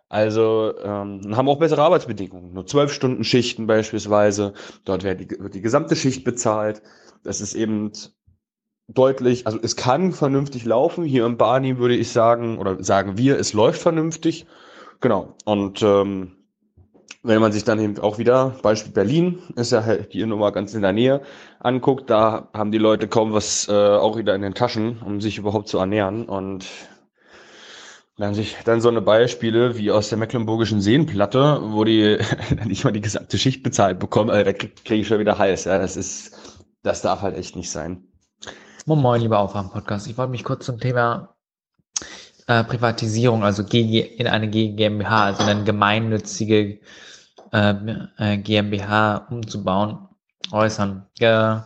Also 0.08 0.72
ähm, 0.82 1.36
haben 1.36 1.48
auch 1.48 1.58
bessere 1.58 1.82
Arbeitsbedingungen. 1.82 2.52
Nur 2.52 2.66
zwölf 2.66 2.92
Stunden 2.92 3.24
Schichten 3.24 3.66
beispielsweise. 3.66 4.54
Dort 4.84 5.02
wird 5.02 5.20
die, 5.20 5.30
wird 5.38 5.54
die 5.54 5.62
gesamte 5.62 5.96
Schicht 5.96 6.24
bezahlt. 6.24 6.82
Das 7.24 7.40
ist 7.40 7.54
eben 7.54 7.90
deutlich, 8.88 9.46
also 9.46 9.58
es 9.60 9.74
kann 9.74 10.12
vernünftig 10.12 10.64
laufen. 10.64 11.04
Hier 11.04 11.26
im 11.26 11.36
Barney 11.36 11.78
würde 11.78 11.96
ich 11.96 12.10
sagen, 12.12 12.58
oder 12.58 12.82
sagen 12.84 13.18
wir, 13.18 13.38
es 13.38 13.52
läuft 13.52 13.82
vernünftig. 13.82 14.46
Genau. 15.00 15.34
Und 15.44 15.82
ähm, 15.82 16.36
wenn 17.24 17.40
man 17.40 17.50
sich 17.50 17.64
dann 17.64 17.80
eben 17.80 17.98
auch 17.98 18.18
wieder, 18.18 18.54
Beispiel 18.62 18.92
Berlin, 18.92 19.40
ist 19.56 19.72
ja 19.72 19.84
halt 19.84 20.12
hier 20.12 20.28
nur 20.28 20.38
mal 20.38 20.50
ganz 20.50 20.74
in 20.74 20.82
der 20.82 20.92
Nähe, 20.92 21.22
anguckt, 21.58 22.08
da 22.08 22.48
haben 22.54 22.70
die 22.70 22.78
Leute 22.78 23.08
kaum 23.08 23.32
was 23.32 23.68
äh, 23.68 23.72
auch 23.72 24.16
wieder 24.16 24.36
in 24.36 24.42
den 24.42 24.54
Taschen, 24.54 25.02
um 25.04 25.20
sich 25.20 25.38
überhaupt 25.38 25.66
zu 25.66 25.78
ernähren. 25.78 26.26
Und 26.26 26.66
wenn 28.18 28.34
sich 28.34 28.56
dann 28.64 28.80
so 28.80 28.88
eine 28.88 29.02
Beispiele 29.02 29.76
wie 29.76 29.90
aus 29.90 30.08
der 30.08 30.18
Mecklenburgischen 30.18 30.80
Seenplatte, 30.80 31.60
wo 31.62 31.84
die 31.84 32.18
nicht 32.64 32.84
mal 32.84 32.92
die 32.92 33.00
gesamte 33.00 33.38
Schicht 33.38 33.62
bezahlt 33.62 33.98
bekommen, 33.98 34.30
also 34.30 34.44
da 34.44 34.52
kriege 34.52 34.74
krieg 34.84 35.00
ich 35.00 35.08
schon 35.08 35.18
wieder 35.18 35.38
Hals. 35.38 35.64
Ja, 35.64 35.78
das 35.78 35.96
ist, 35.96 36.64
das 36.82 37.02
darf 37.02 37.20
halt 37.22 37.36
echt 37.36 37.56
nicht 37.56 37.70
sein. 37.70 38.04
Moin, 38.86 39.00
moin, 39.00 39.20
lieber 39.20 39.38
Aufwachen-Podcast. 39.38 40.06
Ich 40.06 40.16
wollte 40.16 40.30
mich 40.30 40.44
kurz 40.44 40.64
zum 40.64 40.78
Thema 40.78 41.34
äh, 42.46 42.64
Privatisierung, 42.64 43.42
also 43.42 43.64
GG, 43.64 44.00
in 44.00 44.28
eine 44.28 44.48
GmbH, 44.48 45.24
also 45.24 45.42
eine 45.42 45.64
gemeinnützige 45.64 46.78
äh, 47.52 47.74
äh, 48.18 48.38
GmbH 48.38 49.26
umzubauen, 49.28 50.08
äußern. 50.52 51.06
Äh, 51.18 51.58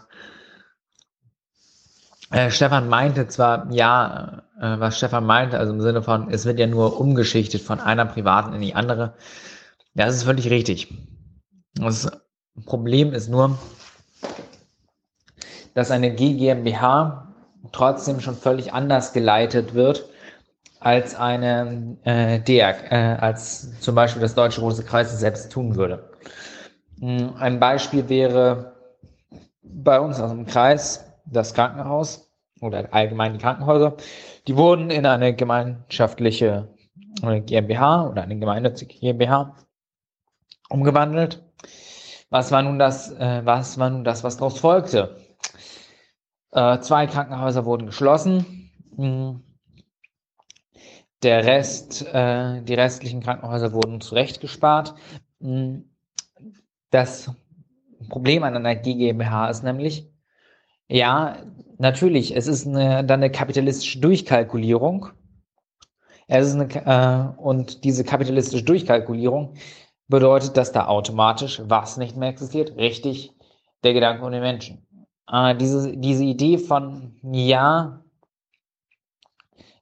äh, 2.31 2.51
Stefan 2.51 2.89
meinte 2.89 3.29
zwar, 3.29 3.71
ja, 3.73 4.45
was 4.61 4.99
Stefan 4.99 5.25
meinte, 5.25 5.59
also 5.59 5.73
im 5.73 5.81
Sinne 5.81 6.03
von, 6.03 6.31
es 6.31 6.45
wird 6.45 6.59
ja 6.59 6.67
nur 6.67 7.01
umgeschichtet 7.01 7.63
von 7.63 7.81
einer 7.81 8.05
privaten 8.05 8.53
in 8.55 8.61
die 8.61 8.75
andere. 8.75 9.15
Ja, 9.95 10.07
das 10.07 10.17
ist 10.17 10.25
völlig 10.25 10.51
richtig. 10.51 10.93
Das 11.75 12.11
Problem 12.67 13.13
ist 13.13 13.29
nur, 13.29 13.59
dass 15.75 15.91
eine 15.91 16.15
GmbH 16.15 17.33
trotzdem 17.73 18.21
schon 18.21 18.37
völlig 18.37 18.73
anders 18.73 19.13
geleitet 19.13 19.75
wird 19.75 20.05
als 20.81 21.15
eine 21.15 21.97
äh, 22.05 22.41
DEAG, 22.41 22.91
äh, 22.91 23.17
als 23.21 23.79
zum 23.81 23.95
Beispiel 23.95 24.23
das 24.23 24.35
Deutsche 24.35 24.61
Große 24.61 24.83
Kreis 24.85 25.13
es 25.13 25.21
selbst 25.21 25.53
tun 25.53 25.77
würde. 25.77 26.11
Hm, 27.01 27.35
Ein 27.39 27.61
Beispiel 27.61 28.09
wäre 28.09 28.73
bei 29.63 30.01
uns 30.01 30.19
aus 30.21 30.31
dem 30.31 30.47
Kreis 30.47 31.05
das 31.27 31.55
Krankenhaus 31.55 32.31
oder 32.61 32.89
allgemein 32.93 33.35
die 33.35 33.39
Krankenhäuser. 33.39 33.97
Die 34.47 34.57
wurden 34.57 34.91
in 34.91 35.07
eine 35.07 35.35
gemeinschaftliche 35.35 36.69
äh, 37.23 37.41
GmbH 37.41 38.09
oder 38.09 38.23
eine 38.23 38.39
gemeinnützige 38.39 38.95
GmbH 38.95 39.57
umgewandelt. 40.69 41.43
Was 42.31 42.53
war 42.53 42.63
nun 42.63 42.79
das, 42.79 43.11
äh, 43.13 43.43
was 43.45 43.79
war 43.79 43.91
nun 43.91 44.05
das, 44.05 44.25
was 44.25 44.37
daraus 44.37 44.59
folgte? 44.59 45.17
Äh, 46.53 46.81
zwei 46.81 47.07
Krankenhäuser 47.07 47.65
wurden 47.65 47.87
geschlossen. 47.87 48.71
Hm. 48.97 49.43
Der 51.23 51.45
Rest, 51.45 52.07
äh, 52.07 52.63
die 52.63 52.75
restlichen 52.75 53.21
Krankenhäuser 53.21 53.73
wurden 53.73 54.01
zurechtgespart. 54.01 54.95
Hm. 55.41 55.91
Das 56.91 57.31
Problem 58.09 58.43
an 58.43 58.57
einer 58.57 58.75
GmbH 58.75 59.49
ist 59.51 59.63
nämlich, 59.63 60.10
ja, 60.91 61.37
natürlich, 61.79 62.37
es 62.37 62.47
ist 62.47 62.67
eine, 62.67 63.05
dann 63.05 63.21
eine 63.21 63.31
kapitalistische 63.31 64.01
Durchkalkulierung. 64.01 65.07
Es 66.27 66.49
ist 66.49 66.55
eine, 66.55 67.35
äh, 67.37 67.41
und 67.41 67.85
diese 67.85 68.05
kapitalistische 68.05 68.65
Durchkalkulierung 68.65 69.55
bedeutet, 70.09 70.57
dass 70.57 70.73
da 70.73 70.87
automatisch 70.87 71.63
was 71.65 71.97
nicht 71.97 72.17
mehr 72.17 72.29
existiert? 72.29 72.77
Richtig, 72.77 73.33
der 73.85 73.95
Gedanke 73.95 74.25
um 74.25 74.33
den 74.33 74.43
Menschen. 74.43 74.87
Äh, 75.31 75.55
diese, 75.57 75.97
diese 75.97 76.25
Idee 76.25 76.59
von, 76.59 77.17
ja, 77.23 78.03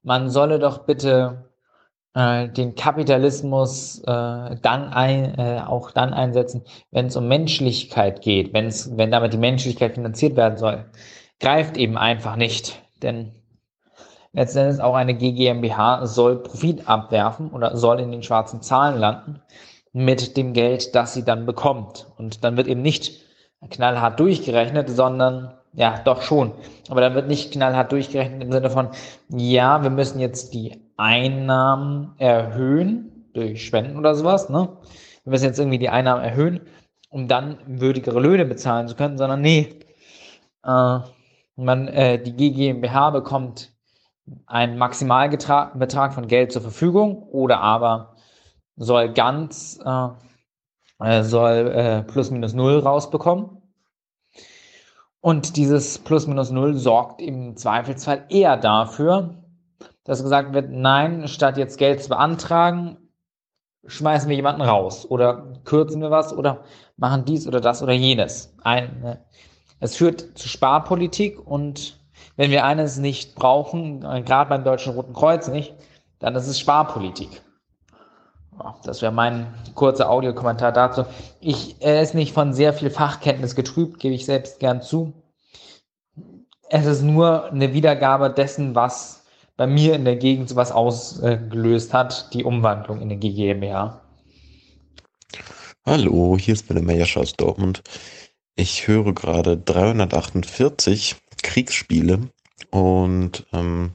man 0.03 0.31
solle 0.31 0.59
doch 0.59 0.85
bitte 0.85 1.48
äh, 2.19 2.49
den 2.49 2.75
Kapitalismus 2.75 4.01
äh, 4.01 4.57
dann 4.61 4.93
ein, 4.93 5.39
äh, 5.39 5.63
auch 5.65 5.93
dann 5.93 6.13
einsetzen, 6.13 6.65
wenn 6.91 7.07
es 7.07 7.17
um 7.17 7.29
Menschlichkeit 7.29 8.23
geht, 8.23 8.53
wenn's, 8.53 8.97
wenn 8.97 9.13
damit 9.13 9.33
die 9.35 9.39
Menschlichkeit 9.39 9.95
finanziert 9.95 10.37
werden 10.37 10.59
soll, 10.59 10.85
greift 11.39 11.77
eben 11.77 11.97
einfach 11.97 12.35
nicht. 12.35 12.83
Denn 13.03 13.37
letztendlich 14.33 14.83
auch 14.83 14.97
eine 14.97 15.15
GmbH 15.15 16.07
soll 16.07 16.43
Profit 16.43 16.89
abwerfen 16.89 17.53
oder 17.53 17.77
soll 17.77 18.01
in 18.01 18.11
den 18.11 18.25
schwarzen 18.25 18.63
Zahlen 18.63 18.99
landen 18.99 19.41
mit 19.93 20.37
dem 20.37 20.55
Geld, 20.55 20.97
das 20.97 21.15
sie 21.15 21.25
dann 21.25 21.47
bekommt. 21.47 22.09
Und 22.19 22.43
dann 22.43 22.57
wird 22.57 22.67
eben 22.67 22.83
nicht 22.83 23.21
knallhart 23.71 24.19
durchgerechnet, 24.19 24.91
sondern 24.91 25.55
ja, 25.73 26.01
doch 26.05 26.23
schon. 26.23 26.51
Aber 26.89 27.01
dann 27.01 27.15
wird 27.15 27.29
nicht 27.29 27.53
knallhart 27.53 27.93
durchgerechnet 27.93 28.43
im 28.43 28.51
Sinne 28.51 28.71
von, 28.71 28.89
ja, 29.29 29.85
wir 29.85 29.91
müssen 29.91 30.19
jetzt 30.19 30.53
die 30.53 30.88
Einnahmen 30.99 32.15
erhöhen 32.19 33.31
durch 33.33 33.65
Spenden 33.65 33.97
oder 33.97 34.15
sowas, 34.15 34.51
ne? 34.51 34.77
Wir 35.25 35.31
müssen 35.31 35.45
jetzt 35.45 35.59
irgendwie 35.59 35.79
die 35.79 35.89
Einnahmen 35.89 36.23
erhöhen, 36.23 36.61
um 37.09 37.29
dann 37.29 37.59
würdigere 37.67 38.21
Löhne 38.21 38.45
bezahlen 38.45 38.89
zu 38.89 38.97
können, 38.97 39.17
sondern 39.17 39.41
nee, 39.41 39.79
äh, 40.65 40.99
man, 41.57 41.89
äh, 41.89 42.23
die 42.23 42.53
GmbH 42.53 43.11
bekommt 43.11 43.73
einen 44.47 44.77
Maximalbetrag 44.79 46.15
von 46.15 46.29
Geld 46.29 46.53
zur 46.53 46.63
Verfügung 46.63 47.23
oder 47.23 47.61
aber 47.61 48.17
soll 48.77 49.13
ganz, 49.13 49.81
äh, 49.85 50.09
äh, 51.01 51.23
soll 51.23 51.69
äh, 51.69 52.03
plus 52.03 52.31
minus 52.31 52.55
null 52.55 52.79
rausbekommen. 52.79 53.51
Und 55.21 55.57
dieses 55.57 55.99
plus 55.99 56.27
minus 56.27 56.51
null 56.51 56.75
sorgt 56.75 57.21
im 57.21 57.57
Zweifelsfall 57.57 58.27
eher 58.29 58.57
dafür, 58.57 59.43
dass 60.09 60.23
gesagt 60.23 60.55
wird, 60.55 60.71
nein, 60.71 61.29
statt 61.29 61.59
jetzt 61.59 61.77
Geld 61.77 62.03
zu 62.03 62.09
beantragen, 62.09 62.97
schmeißen 63.87 64.27
wir 64.31 64.37
jemanden 64.37 64.63
raus 64.63 65.05
oder 65.09 65.61
kürzen 65.65 66.01
wir 66.01 66.11
was 66.11 66.33
oder 66.33 66.65
machen 66.97 67.27
dies 67.27 67.47
oder 67.47 67.61
das 67.61 67.83
oder 67.83 67.93
jenes. 67.93 68.55
Ein, 68.65 69.01
ne? 69.03 69.25
Es 69.81 69.97
führt 69.97 70.39
zu 70.39 70.49
Sparpolitik 70.49 71.39
und 71.47 72.01
wenn 72.37 72.51
wir 72.51 72.65
eines 72.65 72.97
nicht 72.97 73.35
brauchen, 73.35 74.01
gerade 74.01 74.49
beim 74.49 74.65
Deutschen 74.65 74.95
Roten 74.95 75.13
Kreuz 75.13 75.47
nicht, 75.49 75.75
dann 76.21 76.35
ist 76.35 76.47
es 76.47 76.59
Sparpolitik. 76.59 77.43
Das 78.85 79.03
wäre 79.03 79.13
mein 79.13 79.55
kurzer 79.75 80.09
Audiokommentar 80.09 80.73
dazu. 80.73 81.05
Ich, 81.41 81.77
er 81.81 82.01
ist 82.01 82.15
nicht 82.15 82.33
von 82.33 82.55
sehr 82.55 82.73
viel 82.73 82.89
Fachkenntnis 82.89 83.55
getrübt, 83.55 84.01
gebe 84.01 84.15
ich 84.15 84.25
selbst 84.25 84.59
gern 84.59 84.81
zu. 84.81 85.13
Es 86.71 86.87
ist 86.87 87.03
nur 87.03 87.51
eine 87.53 87.75
Wiedergabe 87.75 88.31
dessen, 88.31 88.75
was 88.75 89.18
bei 89.59 89.67
mir 89.67 89.95
in 89.95 90.05
der 90.05 90.17
Gegend 90.17 90.49
sowas 90.49 90.71
ausgelöst 90.71 91.93
hat, 91.93 92.33
die 92.33 92.45
Umwandlung 92.45 93.03
in 93.03 93.09
den 93.11 93.21
GmbH. 93.21 94.01
Hallo, 95.85 96.39
hier 96.39 96.55
ist 96.55 96.69
Benne 96.69 96.81
Meyer 96.81 97.07
aus 97.17 97.33
Dortmund. 97.35 97.83
Ich 98.55 98.87
höre 98.87 99.13
gerade 99.13 99.59
348 99.59 101.17
Kriegsspiele 101.43 102.31
und 102.71 103.47
ähm, 103.53 103.95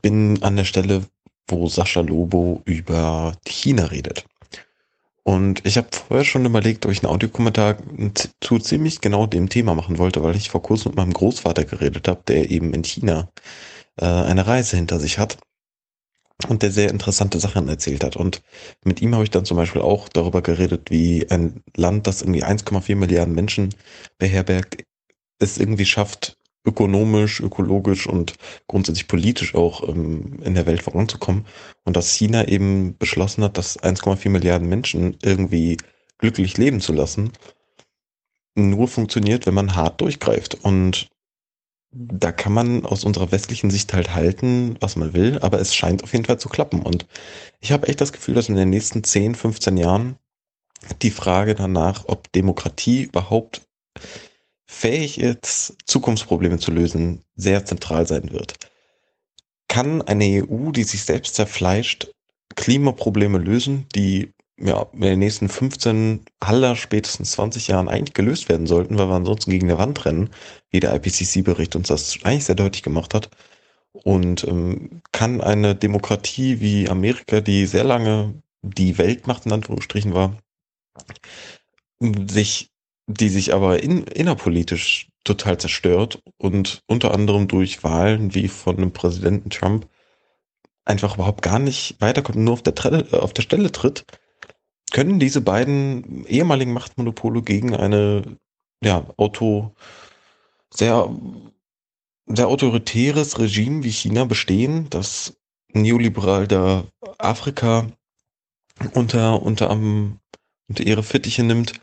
bin 0.00 0.42
an 0.42 0.56
der 0.56 0.64
Stelle, 0.64 1.02
wo 1.46 1.68
Sascha 1.68 2.00
Lobo 2.00 2.62
über 2.64 3.34
China 3.46 3.86
redet. 3.86 4.24
Und 5.22 5.66
ich 5.66 5.76
habe 5.76 5.88
vorher 5.92 6.24
schon 6.24 6.46
überlegt, 6.46 6.86
ob 6.86 6.92
ich 6.92 7.04
einen 7.04 7.12
Audiokommentar 7.12 7.76
zu 8.40 8.58
ziemlich 8.58 9.02
genau 9.02 9.26
dem 9.26 9.50
Thema 9.50 9.74
machen 9.74 9.98
wollte, 9.98 10.22
weil 10.22 10.34
ich 10.34 10.50
vor 10.50 10.62
kurzem 10.62 10.90
mit 10.90 10.96
meinem 10.96 11.12
Großvater 11.12 11.64
geredet 11.64 12.08
habe, 12.08 12.22
der 12.26 12.50
eben 12.50 12.72
in 12.72 12.84
China 12.84 13.28
äh, 14.00 14.06
eine 14.06 14.46
Reise 14.46 14.76
hinter 14.76 14.98
sich 14.98 15.18
hat 15.18 15.38
und 16.48 16.62
der 16.62 16.72
sehr 16.72 16.90
interessante 16.90 17.38
Sachen 17.38 17.68
erzählt 17.68 18.04
hat. 18.04 18.16
Und 18.16 18.42
mit 18.84 19.00
ihm 19.02 19.14
habe 19.14 19.24
ich 19.24 19.30
dann 19.30 19.44
zum 19.44 19.56
Beispiel 19.56 19.82
auch 19.82 20.08
darüber 20.08 20.42
geredet, 20.42 20.90
wie 20.90 21.28
ein 21.30 21.62
Land, 21.76 22.06
das 22.06 22.22
irgendwie 22.22 22.44
1,4 22.44 22.96
Milliarden 22.96 23.34
Menschen 23.34 23.74
beherbergt, 24.18 24.84
es 25.38 25.58
irgendwie 25.58 25.86
schafft, 25.86 26.36
ökonomisch, 26.64 27.40
ökologisch 27.40 28.06
und 28.06 28.34
grundsätzlich 28.68 29.08
politisch 29.08 29.54
auch 29.54 29.88
ähm, 29.88 30.40
in 30.44 30.54
der 30.54 30.66
Welt 30.66 30.82
voranzukommen. 30.82 31.46
Und 31.84 31.96
dass 31.96 32.12
China 32.12 32.46
eben 32.46 32.96
beschlossen 32.98 33.42
hat, 33.44 33.58
das 33.58 33.80
1,4 33.80 34.28
Milliarden 34.30 34.68
Menschen 34.68 35.16
irgendwie 35.22 35.76
glücklich 36.18 36.56
leben 36.58 36.80
zu 36.80 36.92
lassen, 36.92 37.32
nur 38.54 38.86
funktioniert, 38.86 39.46
wenn 39.46 39.54
man 39.54 39.74
hart 39.74 40.00
durchgreift. 40.00 40.58
Und 40.62 41.08
da 41.92 42.32
kann 42.32 42.52
man 42.52 42.86
aus 42.86 43.04
unserer 43.04 43.32
westlichen 43.32 43.70
Sicht 43.70 43.92
halt 43.92 44.14
halten, 44.14 44.76
was 44.80 44.96
man 44.96 45.12
will, 45.12 45.38
aber 45.40 45.60
es 45.60 45.74
scheint 45.74 46.02
auf 46.02 46.12
jeden 46.12 46.24
Fall 46.24 46.40
zu 46.40 46.48
klappen. 46.48 46.80
Und 46.80 47.06
ich 47.60 47.70
habe 47.70 47.86
echt 47.88 48.00
das 48.00 48.12
Gefühl, 48.12 48.34
dass 48.34 48.48
in 48.48 48.56
den 48.56 48.70
nächsten 48.70 49.04
10, 49.04 49.34
15 49.34 49.76
Jahren 49.76 50.16
die 51.02 51.10
Frage 51.10 51.54
danach, 51.54 52.04
ob 52.06 52.32
Demokratie 52.32 53.02
überhaupt 53.02 53.62
fähig 54.66 55.20
ist, 55.20 55.76
Zukunftsprobleme 55.84 56.58
zu 56.58 56.70
lösen, 56.70 57.24
sehr 57.36 57.64
zentral 57.66 58.06
sein 58.06 58.32
wird. 58.32 58.54
Kann 59.68 60.00
eine 60.02 60.46
EU, 60.48 60.70
die 60.70 60.84
sich 60.84 61.02
selbst 61.02 61.34
zerfleischt, 61.34 62.08
Klimaprobleme 62.56 63.38
lösen, 63.38 63.86
die 63.94 64.32
ja, 64.62 64.86
in 64.92 65.00
den 65.00 65.18
nächsten 65.18 65.48
15, 65.48 66.24
aller 66.40 66.76
spätestens 66.76 67.32
20 67.32 67.68
Jahren 67.68 67.88
eigentlich 67.88 68.14
gelöst 68.14 68.48
werden 68.48 68.66
sollten, 68.66 68.98
weil 68.98 69.08
wir 69.08 69.14
ansonsten 69.14 69.50
gegen 69.50 69.68
der 69.68 69.78
Wand 69.78 70.04
rennen, 70.04 70.30
wie 70.70 70.80
der 70.80 70.94
IPCC-Bericht 70.94 71.76
uns 71.76 71.88
das 71.88 72.18
eigentlich 72.22 72.44
sehr 72.44 72.54
deutlich 72.54 72.82
gemacht 72.82 73.14
hat. 73.14 73.30
Und 73.92 74.44
ähm, 74.44 75.02
kann 75.12 75.40
eine 75.40 75.74
Demokratie 75.74 76.60
wie 76.60 76.88
Amerika, 76.88 77.40
die 77.40 77.66
sehr 77.66 77.84
lange 77.84 78.42
die 78.62 78.96
Weltmacht 78.98 79.44
in 79.44 79.52
Anführungsstrichen 79.52 80.14
war, 80.14 80.38
sich 82.00 82.70
die 83.06 83.28
sich 83.28 83.52
aber 83.52 83.82
in, 83.82 84.04
innerpolitisch 84.04 85.08
total 85.24 85.58
zerstört 85.58 86.22
und 86.38 86.82
unter 86.86 87.12
anderem 87.12 87.48
durch 87.48 87.84
Wahlen 87.84 88.34
wie 88.34 88.48
von 88.48 88.76
einem 88.76 88.92
Präsidenten 88.92 89.50
Trump 89.50 89.88
einfach 90.84 91.14
überhaupt 91.14 91.42
gar 91.42 91.58
nicht 91.58 92.00
weiterkommt, 92.00 92.38
nur 92.38 92.54
auf 92.54 92.62
der, 92.62 92.74
auf 93.22 93.32
der 93.32 93.42
Stelle 93.42 93.70
tritt, 93.70 94.04
können 94.92 95.18
diese 95.18 95.40
beiden 95.40 96.24
ehemaligen 96.26 96.72
Machtmonopole 96.72 97.42
gegen 97.42 97.74
eine 97.74 98.36
ja, 98.84 99.06
Auto, 99.16 99.74
sehr, 100.72 101.14
sehr 102.26 102.48
autoritäres 102.48 103.38
Regime 103.38 103.82
wie 103.84 103.90
China 103.90 104.24
bestehen, 104.24 104.88
das 104.90 105.34
neoliberal 105.72 106.46
da 106.46 106.84
Afrika 107.18 107.86
unter, 108.94 109.42
unter, 109.42 109.70
am, 109.70 110.20
unter 110.68 110.84
ihre 110.84 111.02
Fittiche 111.02 111.42
nimmt 111.42 111.74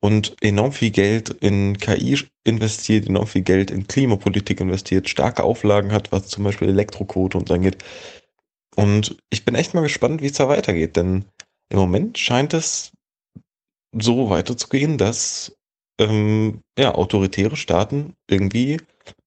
und 0.00 0.36
enorm 0.40 0.72
viel 0.72 0.90
Geld 0.90 1.30
in 1.30 1.78
KI 1.78 2.18
investiert, 2.44 3.08
enorm 3.08 3.26
viel 3.26 3.42
Geld 3.42 3.70
in 3.70 3.86
Klimapolitik 3.86 4.60
investiert, 4.60 5.08
starke 5.08 5.42
Auflagen 5.42 5.92
hat, 5.92 6.12
was 6.12 6.28
zum 6.28 6.44
Beispiel 6.44 6.68
Elektroquote 6.68 7.38
und 7.38 7.48
so 7.48 7.54
angeht. 7.54 7.82
Und 8.76 9.16
ich 9.30 9.44
bin 9.44 9.54
echt 9.54 9.74
mal 9.74 9.82
gespannt, 9.82 10.22
wie 10.22 10.26
es 10.26 10.32
da 10.32 10.48
weitergeht, 10.48 10.96
denn 10.96 11.24
im 11.70 11.78
Moment 11.78 12.18
scheint 12.18 12.54
es 12.54 12.92
so 13.92 14.30
weiterzugehen, 14.30 14.98
dass 14.98 15.56
ähm, 15.98 16.62
ja, 16.78 16.94
autoritäre 16.94 17.56
Staaten 17.56 18.14
irgendwie 18.28 18.78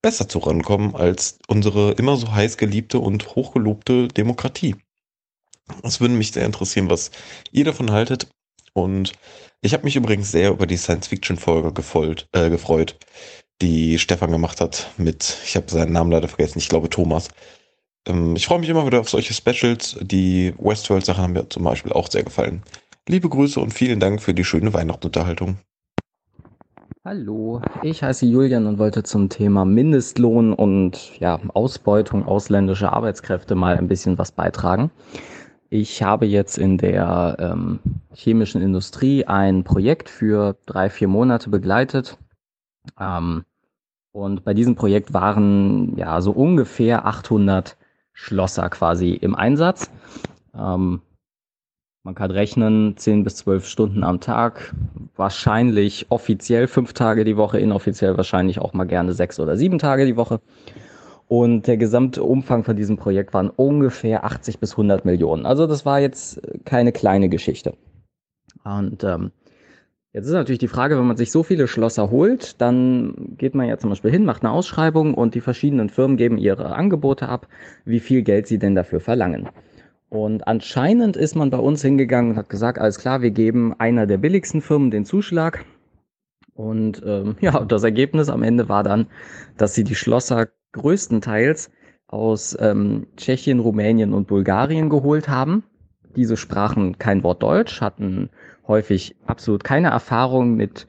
besser 0.02 0.28
zurankommen 0.30 0.96
als 0.96 1.40
unsere 1.48 1.94
immer 1.94 2.18
so 2.18 2.32
heiß 2.34 2.58
geliebte 2.58 3.00
und 3.00 3.36
hochgelobte 3.36 4.08
Demokratie. 4.08 4.76
Es 5.84 6.00
würde 6.00 6.14
mich 6.14 6.32
sehr 6.32 6.46
interessieren, 6.46 6.90
was 6.90 7.12
ihr 7.52 7.66
davon 7.66 7.92
haltet 7.92 8.28
Und 8.74 9.14
ich 9.62 9.74
habe 9.74 9.84
mich 9.86 9.96
übrigens 9.96 10.32
sehr 10.32 10.52
über 10.52 10.68
die 10.68 10.78
Science-Fiction-Folge 10.78 11.70
äh, 12.34 12.50
gefreut, 12.50 12.98
die 13.62 14.00
Stefan 14.00 14.32
gemacht 14.32 14.62
hat 14.62 14.92
mit, 14.98 15.38
ich 15.46 15.56
habe 15.56 15.72
seinen 15.72 15.94
Namen 15.94 16.12
leider 16.12 16.28
vergessen, 16.28 16.60
ich 16.60 16.70
glaube 16.70 16.90
Thomas. 16.90 17.30
Ähm, 18.08 18.36
ich 18.36 18.48
freue 18.48 18.60
mich 18.60 18.70
immer 18.70 18.86
wieder 18.86 19.00
auf 19.00 19.10
solche 19.10 19.34
Specials. 19.34 19.98
Die 20.02 20.54
Westworld-Sachen 20.58 21.24
haben 21.24 21.34
mir 21.34 21.50
zum 21.50 21.64
Beispiel 21.64 21.94
auch 21.94 22.10
sehr 22.10 22.24
gefallen. 22.24 22.64
Liebe 23.08 23.30
Grüße 23.30 23.60
und 23.60 23.74
vielen 23.74 24.00
Dank 24.00 24.22
für 24.22 24.34
die 24.34 24.44
schöne 24.44 24.74
Weihnachtsunterhaltung. 24.74 25.58
Hallo, 27.04 27.62
ich 27.84 28.02
heiße 28.02 28.26
Julian 28.26 28.66
und 28.66 28.80
wollte 28.80 29.04
zum 29.04 29.30
Thema 29.30 29.64
Mindestlohn 29.64 30.54
und 30.54 31.20
ja, 31.20 31.40
Ausbeutung 31.54 32.26
ausländischer 32.26 32.94
Arbeitskräfte 32.94 33.54
mal 33.54 33.78
ein 33.78 33.88
bisschen 33.88 34.18
was 34.18 34.32
beitragen. 34.32 34.90
Ich 35.70 36.02
habe 36.02 36.26
jetzt 36.26 36.58
in 36.58 36.80
der 36.80 37.38
ähm, 37.40 37.80
chemischen 38.12 38.62
Industrie 38.62 39.26
ein 39.26 39.64
Projekt 39.64 40.10
für 40.10 40.58
drei, 40.66 40.90
vier 40.90 41.08
Monate 41.08 41.52
begleitet. 41.52 42.18
Ähm, 43.00 43.46
und 44.12 44.44
bei 44.44 44.56
diesem 44.56 44.76
Projekt 44.76 45.14
waren 45.14 45.96
ja 45.98 46.22
so 46.22 46.32
ungefähr 46.32 47.06
800 47.06 47.78
Schlosser 48.16 48.70
quasi 48.70 49.12
im 49.12 49.36
Einsatz. 49.36 49.92
Ähm, 50.58 51.02
man 52.04 52.16
kann 52.16 52.32
rechnen, 52.32 52.98
10 52.98 53.24
bis 53.24 53.36
12 53.38 53.68
Stunden 53.68 54.04
am 54.04 54.20
Tag, 54.20 54.74
wahrscheinlich 55.16 56.08
offiziell 56.10 56.68
fünf 56.68 56.94
Tage 56.94 57.26
die 57.26 57.36
Woche, 57.36 57.60
inoffiziell 57.60 58.16
wahrscheinlich 58.16 58.60
auch 58.60 58.74
mal 58.74 58.86
gerne 58.86 59.14
sechs 59.14 59.40
oder 59.40 59.58
sieben 59.58 59.80
Tage 59.80 60.06
die 60.06 60.16
Woche. 60.16 60.40
Und 61.28 61.68
der 61.68 61.78
gesamte 61.78 62.24
Umfang 62.24 62.64
von 62.64 62.76
diesem 62.76 62.98
Projekt 62.98 63.34
waren 63.34 63.50
ungefähr 63.50 64.24
80 64.24 64.60
bis 64.60 64.72
100 64.72 65.04
Millionen. 65.04 65.46
Also 65.46 65.68
das 65.68 65.86
war 65.86 66.00
jetzt 66.00 66.40
keine 66.64 66.92
kleine 66.92 67.28
Geschichte. 67.28 67.76
Und 68.64 69.04
ähm, 69.04 69.32
jetzt 70.16 70.28
ist 70.28 70.32
natürlich 70.32 70.60
die 70.60 70.70
Frage, 70.70 70.98
wenn 70.98 71.06
man 71.06 71.18
sich 71.18 71.30
so 71.30 71.44
viele 71.44 71.68
Schlosser 71.68 72.10
holt, 72.10 72.62
dann 72.62 73.36
geht 73.38 73.54
man 73.54 73.68
ja 73.68 73.78
zum 73.78 73.90
Beispiel 73.90 74.12
hin, 74.12 74.24
macht 74.24 74.44
eine 74.44 74.52
Ausschreibung 74.52 75.14
und 75.14 75.36
die 75.36 75.42
verschiedenen 75.42 75.90
Firmen 75.90 76.16
geben 76.16 76.38
ihre 76.38 76.74
Angebote 76.74 77.28
ab, 77.28 77.50
wie 77.84 78.00
viel 78.00 78.22
Geld 78.22 78.48
sie 78.48 78.58
denn 78.58 78.76
dafür 78.76 79.02
verlangen. 79.02 79.50
Und 80.08 80.48
anscheinend 80.48 81.18
ist 81.18 81.36
man 81.36 81.50
bei 81.50 81.58
uns 81.58 81.82
hingegangen 81.82 82.32
und 82.32 82.38
hat 82.38 82.48
gesagt, 82.48 82.80
alles 82.80 82.98
klar, 82.98 83.22
wir 83.22 83.32
geben 83.32 83.74
einer 83.78 84.08
der 84.08 84.18
billigsten 84.18 84.62
Firmen 84.62 84.90
den 84.90 85.04
Zuschlag. 85.04 85.66
Und 86.54 87.04
ähm, 87.06 87.36
ja, 87.42 87.66
das 87.66 87.84
Ergebnis 87.84 88.30
am 88.30 88.42
Ende 88.42 88.70
war 88.70 88.84
dann, 88.84 89.08
dass 89.58 89.74
sie 89.74 89.84
die 89.84 89.96
Schlosser 89.96 90.48
größtenteils 90.72 91.72
aus 92.08 92.56
ähm, 92.62 93.08
Tschechien, 93.18 93.60
Rumänien 93.60 94.14
und 94.14 94.28
Bulgarien 94.28 94.90
geholt 94.90 95.28
haben. 95.28 95.64
Diese 96.16 96.38
sprachen 96.38 96.98
kein 96.98 97.22
Wort 97.24 97.44
Deutsch, 97.44 97.82
hatten 97.82 98.30
häufig 98.68 99.16
absolut 99.26 99.64
keine 99.64 99.90
Erfahrung 99.90 100.56
mit, 100.56 100.88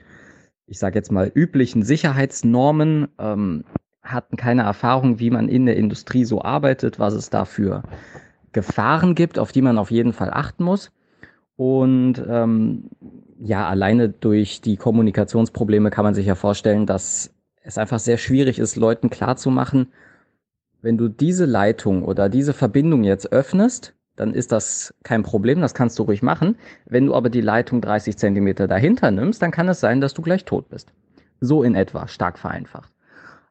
ich 0.66 0.78
sage 0.78 0.96
jetzt 0.96 1.12
mal, 1.12 1.30
üblichen 1.34 1.82
Sicherheitsnormen, 1.82 3.08
ähm, 3.18 3.64
hatten 4.02 4.36
keine 4.36 4.62
Erfahrung, 4.62 5.18
wie 5.18 5.30
man 5.30 5.48
in 5.48 5.66
der 5.66 5.76
Industrie 5.76 6.24
so 6.24 6.42
arbeitet, 6.42 6.98
was 6.98 7.14
es 7.14 7.28
dafür 7.30 7.82
Gefahren 8.52 9.14
gibt, 9.14 9.38
auf 9.38 9.52
die 9.52 9.62
man 9.62 9.78
auf 9.78 9.90
jeden 9.90 10.12
Fall 10.12 10.30
achten 10.32 10.64
muss. 10.64 10.92
Und 11.56 12.22
ähm, 12.28 12.90
ja, 13.40 13.68
alleine 13.68 14.08
durch 14.08 14.60
die 14.60 14.76
Kommunikationsprobleme 14.76 15.90
kann 15.90 16.04
man 16.04 16.14
sich 16.14 16.26
ja 16.26 16.34
vorstellen, 16.34 16.86
dass 16.86 17.34
es 17.62 17.78
einfach 17.78 17.98
sehr 17.98 18.18
schwierig 18.18 18.58
ist, 18.58 18.76
Leuten 18.76 19.10
klarzumachen, 19.10 19.88
wenn 20.82 20.96
du 20.96 21.08
diese 21.08 21.46
Leitung 21.46 22.04
oder 22.04 22.28
diese 22.28 22.52
Verbindung 22.52 23.02
jetzt 23.02 23.32
öffnest, 23.32 23.95
dann 24.16 24.32
ist 24.34 24.52
das 24.52 24.94
kein 25.02 25.22
Problem, 25.22 25.60
das 25.60 25.74
kannst 25.74 25.98
du 25.98 26.04
ruhig 26.04 26.22
machen. 26.22 26.56
Wenn 26.86 27.06
du 27.06 27.14
aber 27.14 27.30
die 27.30 27.40
Leitung 27.40 27.80
30 27.80 28.16
Zentimeter 28.16 28.66
dahinter 28.66 29.10
nimmst, 29.10 29.42
dann 29.42 29.50
kann 29.50 29.68
es 29.68 29.80
sein, 29.80 30.00
dass 30.00 30.14
du 30.14 30.22
gleich 30.22 30.44
tot 30.44 30.68
bist. 30.68 30.92
So 31.40 31.62
in 31.62 31.74
etwa, 31.74 32.08
stark 32.08 32.38
vereinfacht. 32.38 32.92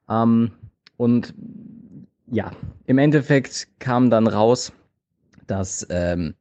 Ähm, 0.09 0.51
und 0.97 1.33
ja, 2.27 2.51
im 2.85 2.97
Endeffekt 2.97 3.67
kam 3.79 4.09
dann 4.09 4.27
raus, 4.27 4.73
dass 5.47 5.85
ähm, 5.89 6.33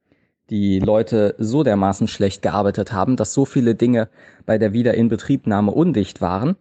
die 0.51 0.79
Leute 0.79 1.35
so 1.39 1.63
dermaßen 1.63 2.09
schlecht 2.09 2.43
gearbeitet 2.43 2.93
haben, 2.93 3.17
dass 3.17 3.35
so 3.35 3.45
viele 3.45 3.75
Dinge 3.75 4.09
bei 4.47 4.59
der 4.59 4.73
Wiederinbetriebnahme 4.73 5.71
undicht 5.71 6.21
waren, 6.21 6.57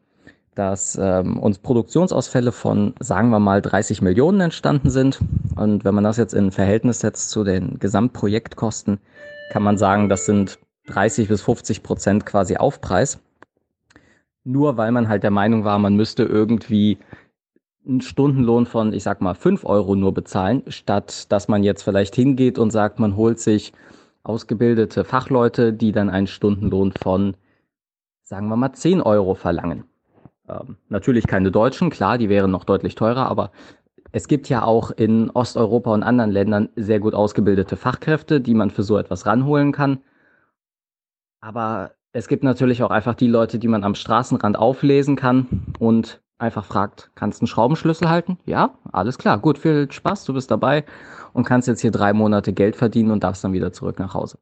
dass 0.56 0.98
ähm, 1.02 1.40
uns 1.40 1.60
Produktionsausfälle 1.60 2.52
von, 2.52 2.94
sagen 3.00 3.30
wir 3.30 3.40
mal, 3.40 3.62
30 3.62 4.02
Millionen 4.02 4.42
entstanden 4.42 4.90
sind. 4.90 5.20
Und 5.56 5.84
wenn 5.86 5.96
man 5.96 6.04
das 6.04 6.18
jetzt 6.18 6.34
in 6.34 6.52
Verhältnis 6.52 7.00
setzt 7.00 7.30
zu 7.30 7.44
den 7.44 7.80
Gesamtprojektkosten, 7.80 9.00
kann 9.52 9.64
man 9.64 9.78
sagen, 9.78 10.10
das 10.10 10.26
sind 10.26 10.60
30 10.88 11.28
bis 11.28 11.42
50 11.42 11.84
Prozent 11.84 12.26
quasi 12.26 12.58
Aufpreis. 12.58 13.20
Nur 14.44 14.78
weil 14.78 14.92
man 14.92 15.08
halt 15.08 15.24
der 15.24 15.32
Meinung 15.32 15.64
war, 15.64 15.80
man 15.80 15.96
müsste 15.96 16.24
irgendwie 16.24 16.98
einen 17.86 18.02
Stundenlohn 18.02 18.66
von, 18.66 18.94
ich 18.94 19.04
sag 19.04 19.22
mal, 19.22 19.36
fünf 19.36 19.66
Euro 19.66 19.96
nur 19.96 20.14
bezahlen, 20.14 20.64
statt 20.68 21.32
dass 21.32 21.48
man 21.48 21.64
jetzt 21.64 21.84
vielleicht 21.84 22.16
hingeht 22.16 22.58
und 22.58 22.72
sagt, 22.72 23.00
man 23.00 23.16
holt 23.16 23.40
sich 23.40 23.74
ausgebildete 24.24 25.04
Fachleute, 25.04 25.74
die 25.74 25.92
dann 25.92 26.10
einen 26.10 26.28
Stundenlohn 26.28 26.94
von, 26.94 27.36
sagen 28.24 28.48
wir 28.48 28.56
mal, 28.56 28.74
zehn 28.74 29.02
Euro 29.02 29.36
verlangen. 29.36 29.84
Ähm, 30.54 30.78
natürlich 30.90 31.28
keine 31.28 31.52
Deutschen, 31.52 31.90
klar, 31.90 32.18
die 32.18 32.30
wären 32.30 32.52
noch 32.52 32.64
deutlich 32.64 32.96
teurer, 32.96 33.28
aber 33.28 33.52
es 34.12 34.28
gibt 34.28 34.48
ja 34.50 34.64
auch 34.64 34.92
in 34.92 35.32
Osteuropa 35.32 35.92
und 35.92 36.04
anderen 36.04 36.32
Ländern 36.32 36.70
sehr 36.76 37.00
gut 37.00 37.16
ausgebildete 37.16 37.78
Fachkräfte, 37.78 38.42
die 38.42 38.54
man 38.54 38.70
für 38.70 38.84
so 38.84 38.98
etwas 38.98 39.26
ranholen 39.26 39.72
kann. 39.72 40.04
Aber 41.42 41.92
es 42.12 42.28
gibt 42.28 42.44
natürlich 42.44 42.84
auch 42.84 42.92
einfach 42.92 43.16
die 43.16 43.28
Leute, 43.28 43.58
die 43.58 43.68
man 43.68 43.84
am 43.84 43.96
Straßenrand 43.96 44.58
auflesen 44.58 45.16
kann 45.16 45.74
und 45.80 46.22
einfach 46.38 46.64
fragt, 46.64 47.12
kannst 47.16 47.40
du 47.40 47.44
einen 47.44 47.48
Schraubenschlüssel 47.48 48.10
halten? 48.10 48.38
Ja, 48.46 48.76
alles 48.92 49.18
klar, 49.18 49.40
gut, 49.40 49.58
viel 49.58 49.92
Spaß, 49.92 50.26
du 50.26 50.34
bist 50.34 50.52
dabei 50.52 50.86
und 51.34 51.46
kannst 51.46 51.68
jetzt 51.68 51.82
hier 51.82 51.92
drei 51.92 52.14
Monate 52.14 52.54
Geld 52.54 52.76
verdienen 52.76 53.12
und 53.12 53.24
darfst 53.24 53.44
dann 53.44 53.54
wieder 53.54 53.74
zurück 53.74 53.98
nach 53.98 54.14
Hause. 54.14 54.38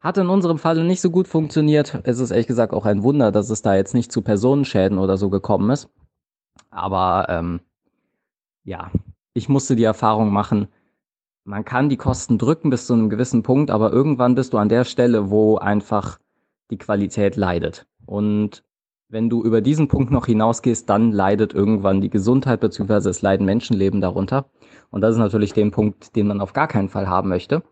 Hat 0.00 0.16
in 0.16 0.28
unserem 0.28 0.58
Fall 0.58 0.84
nicht 0.84 1.00
so 1.00 1.10
gut 1.10 1.26
funktioniert. 1.26 2.00
Es 2.04 2.20
ist 2.20 2.30
ehrlich 2.30 2.46
gesagt 2.46 2.72
auch 2.72 2.86
ein 2.86 3.02
Wunder, 3.02 3.32
dass 3.32 3.50
es 3.50 3.62
da 3.62 3.74
jetzt 3.74 3.94
nicht 3.94 4.12
zu 4.12 4.22
Personenschäden 4.22 4.98
oder 4.98 5.16
so 5.16 5.28
gekommen 5.28 5.70
ist. 5.70 5.88
Aber 6.70 7.26
ähm, 7.28 7.60
ja, 8.64 8.90
ich 9.34 9.48
musste 9.48 9.74
die 9.74 9.84
Erfahrung 9.84 10.32
machen, 10.32 10.68
man 11.44 11.64
kann 11.64 11.88
die 11.88 11.96
Kosten 11.96 12.36
drücken 12.36 12.70
bis 12.70 12.86
zu 12.86 12.92
einem 12.92 13.08
gewissen 13.08 13.42
Punkt, 13.42 13.70
aber 13.70 13.90
irgendwann 13.90 14.34
bist 14.34 14.52
du 14.52 14.58
an 14.58 14.68
der 14.68 14.84
Stelle, 14.84 15.30
wo 15.30 15.56
einfach 15.56 16.18
die 16.70 16.76
Qualität 16.76 17.36
leidet. 17.36 17.86
Und 18.04 18.62
wenn 19.08 19.30
du 19.30 19.42
über 19.42 19.62
diesen 19.62 19.88
Punkt 19.88 20.10
noch 20.10 20.26
hinausgehst, 20.26 20.88
dann 20.90 21.10
leidet 21.10 21.54
irgendwann 21.54 22.02
die 22.02 22.10
Gesundheit 22.10 22.60
beziehungsweise 22.60 23.08
es 23.08 23.22
leiden 23.22 23.46
Menschenleben 23.46 24.02
darunter. 24.02 24.50
Und 24.90 25.00
das 25.00 25.12
ist 25.12 25.18
natürlich 25.18 25.54
den 25.54 25.70
Punkt, 25.70 26.14
den 26.14 26.26
man 26.26 26.42
auf 26.42 26.52
gar 26.52 26.68
keinen 26.68 26.90
Fall 26.90 27.08
haben 27.08 27.30
möchte. 27.30 27.62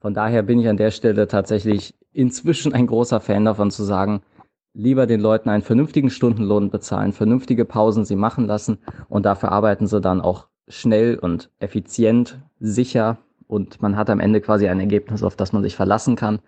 Von 0.00 0.14
daher 0.14 0.42
bin 0.42 0.60
ich 0.60 0.68
an 0.68 0.76
der 0.76 0.90
Stelle 0.90 1.26
tatsächlich 1.26 1.94
inzwischen 2.12 2.72
ein 2.72 2.86
großer 2.86 3.20
Fan 3.20 3.44
davon 3.44 3.70
zu 3.70 3.82
sagen, 3.82 4.22
lieber 4.72 5.06
den 5.06 5.20
Leuten 5.20 5.48
einen 5.48 5.62
vernünftigen 5.62 6.10
Stundenlohn 6.10 6.70
bezahlen, 6.70 7.12
vernünftige 7.12 7.64
Pausen 7.64 8.04
sie 8.04 8.16
machen 8.16 8.46
lassen 8.46 8.78
und 9.08 9.26
dafür 9.26 9.50
arbeiten 9.50 9.86
sie 9.86 10.00
dann 10.00 10.20
auch 10.20 10.46
schnell 10.68 11.18
und 11.18 11.50
effizient, 11.58 12.40
sicher 12.60 13.18
und 13.48 13.82
man 13.82 13.96
hat 13.96 14.10
am 14.10 14.20
Ende 14.20 14.40
quasi 14.40 14.68
ein 14.68 14.78
Ergebnis, 14.78 15.22
auf 15.22 15.34
das 15.34 15.52
man 15.52 15.62
sich 15.62 15.74
verlassen 15.74 16.14
kann 16.14 16.40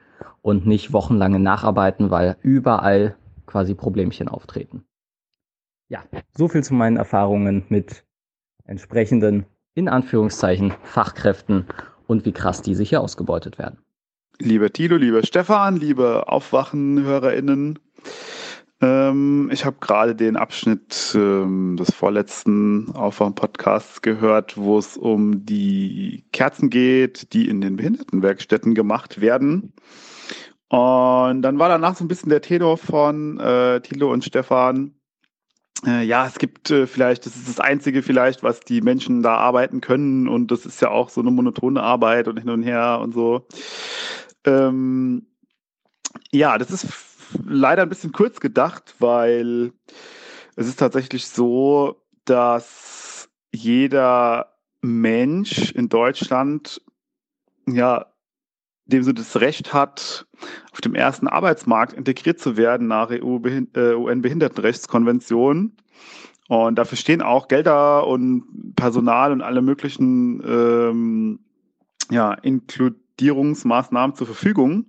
und 0.43 0.67
nicht 0.67 0.93
wochenlange 0.93 1.41
nacharbeiten, 1.41 2.11
weil 2.11 2.37
überall 2.43 3.17
quasi 3.47 3.75
Problemchen 3.75 4.29
auftreten. 4.29 4.85
Ja, 5.89 6.05
so 6.37 6.47
viel 6.47 6.63
zu 6.63 6.75
meinen 6.75 6.99
Erfahrungen 6.99 7.65
mit 7.69 8.05
entsprechenden, 8.65 9.47
in 9.75 9.89
Anführungszeichen, 9.89 10.73
Fachkräften 10.85 11.67
und 12.11 12.25
wie 12.25 12.33
krass 12.33 12.61
die 12.61 12.75
hier 12.75 13.01
ausgebeutet 13.01 13.57
werden. 13.57 13.79
Lieber 14.41 14.73
Tilo, 14.73 14.97
lieber 14.97 15.25
Stefan, 15.25 15.77
liebe 15.77 16.27
Aufwachen-HörerInnen, 16.27 17.79
ähm, 18.81 19.49
ich 19.53 19.65
habe 19.65 19.77
gerade 19.81 20.17
den 20.17 20.37
Abschnitt 20.37 21.13
ähm, 21.15 21.77
des 21.77 21.95
vorletzten 21.95 22.91
Aufwachen-Podcasts 22.97 24.03
gehört, 24.03 24.57
wo 24.57 24.79
es 24.79 24.97
um 24.97 25.45
die 25.45 26.25
Kerzen 26.33 26.69
geht, 26.69 27.33
die 27.33 27.49
in 27.49 27.61
den 27.61 27.77
Behindertenwerkstätten 27.77 28.75
gemacht 28.75 29.21
werden. 29.21 29.73
Und 30.69 31.43
dann 31.43 31.59
war 31.61 31.69
danach 31.69 31.95
so 31.95 32.05
ein 32.05 32.09
bisschen 32.09 32.31
der 32.31 32.41
Tenor 32.41 32.77
von 32.77 33.39
äh, 33.39 33.81
Thilo 33.83 34.13
und 34.13 34.25
Stefan. 34.25 34.95
Äh, 35.87 36.05
ja, 36.05 36.27
es 36.27 36.39
gibt 36.39 36.71
äh, 36.71 36.87
vielleicht, 36.87 37.27
das 37.27 37.37
ist 37.37 37.49
das 37.49 37.61
Einzige 37.61 38.03
vielleicht, 38.03 38.43
was 38.43 38.61
die 38.61 38.81
Menschen 38.81 39.23
da 39.23 39.37
arbeiten 39.37 39.81
können. 39.81 40.29
Und 40.29 40.51
das 40.51 40.67
ist 40.67 40.81
ja 40.83 40.91
auch 40.91 41.09
so 41.09 41.21
eine 41.21 41.31
monotone 41.31 41.83
Arbeit 41.83 42.29
und 42.29 42.39
hin 42.39 42.51
und 42.51 42.63
her 42.63 42.99
und 43.01 43.13
so. 43.13 43.47
Ähm, 44.45 45.27
ja, 46.33 46.59
das 46.59 46.71
ist 46.71 46.87
leider 47.47 47.83
ein 47.83 47.89
bisschen 47.89 48.13
kurz 48.13 48.41
gedacht, 48.41 48.95
weil 48.99 49.73
es 50.57 50.67
ist 50.67 50.79
tatsächlich 50.79 51.27
so, 51.27 52.03
dass 52.25 53.29
jeder 53.53 54.55
Mensch 54.83 55.73
in 55.73 55.89
Deutschland 55.89 56.81
ja 57.67 58.07
dem 58.91 59.03
Sinne 59.03 59.15
das 59.15 59.41
Recht 59.41 59.73
hat, 59.73 60.27
auf 60.73 60.81
dem 60.81 60.95
ersten 60.95 61.27
Arbeitsmarkt 61.29 61.95
integriert 61.95 62.39
zu 62.39 62.57
werden 62.57 62.87
nach 62.87 63.11
UN-Behindertenrechtskonvention. 63.11 65.73
Und 66.49 66.79
dafür 66.79 66.99
stehen 66.99 67.23
auch 67.23 67.49
Gelder 67.49 68.07
und 68.07 68.75
Personal 68.75 69.33
und 69.33 69.41
alle 69.41 69.63
möglichen 69.63 70.43
ähm, 70.45 71.39
ja, 72.11 72.35
Inkludierungsmaßnahmen 72.35 74.17
zur 74.17 74.27
Verfügung. 74.27 74.87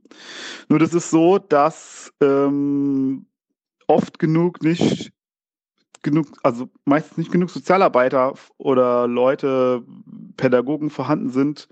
Nur 0.69 0.79
das 0.79 0.93
ist 0.93 1.11
so, 1.11 1.37
dass 1.37 2.11
ähm, 2.19 3.27
oft 3.87 4.17
genug 4.17 4.63
nicht 4.63 5.11
genug, 6.01 6.27
also 6.43 6.69
meistens 6.85 7.17
nicht 7.17 7.31
genug 7.31 7.49
Sozialarbeiter 7.49 8.33
oder 8.57 9.07
Leute, 9.07 9.83
Pädagogen 10.37 10.89
vorhanden 10.89 11.29
sind, 11.29 11.67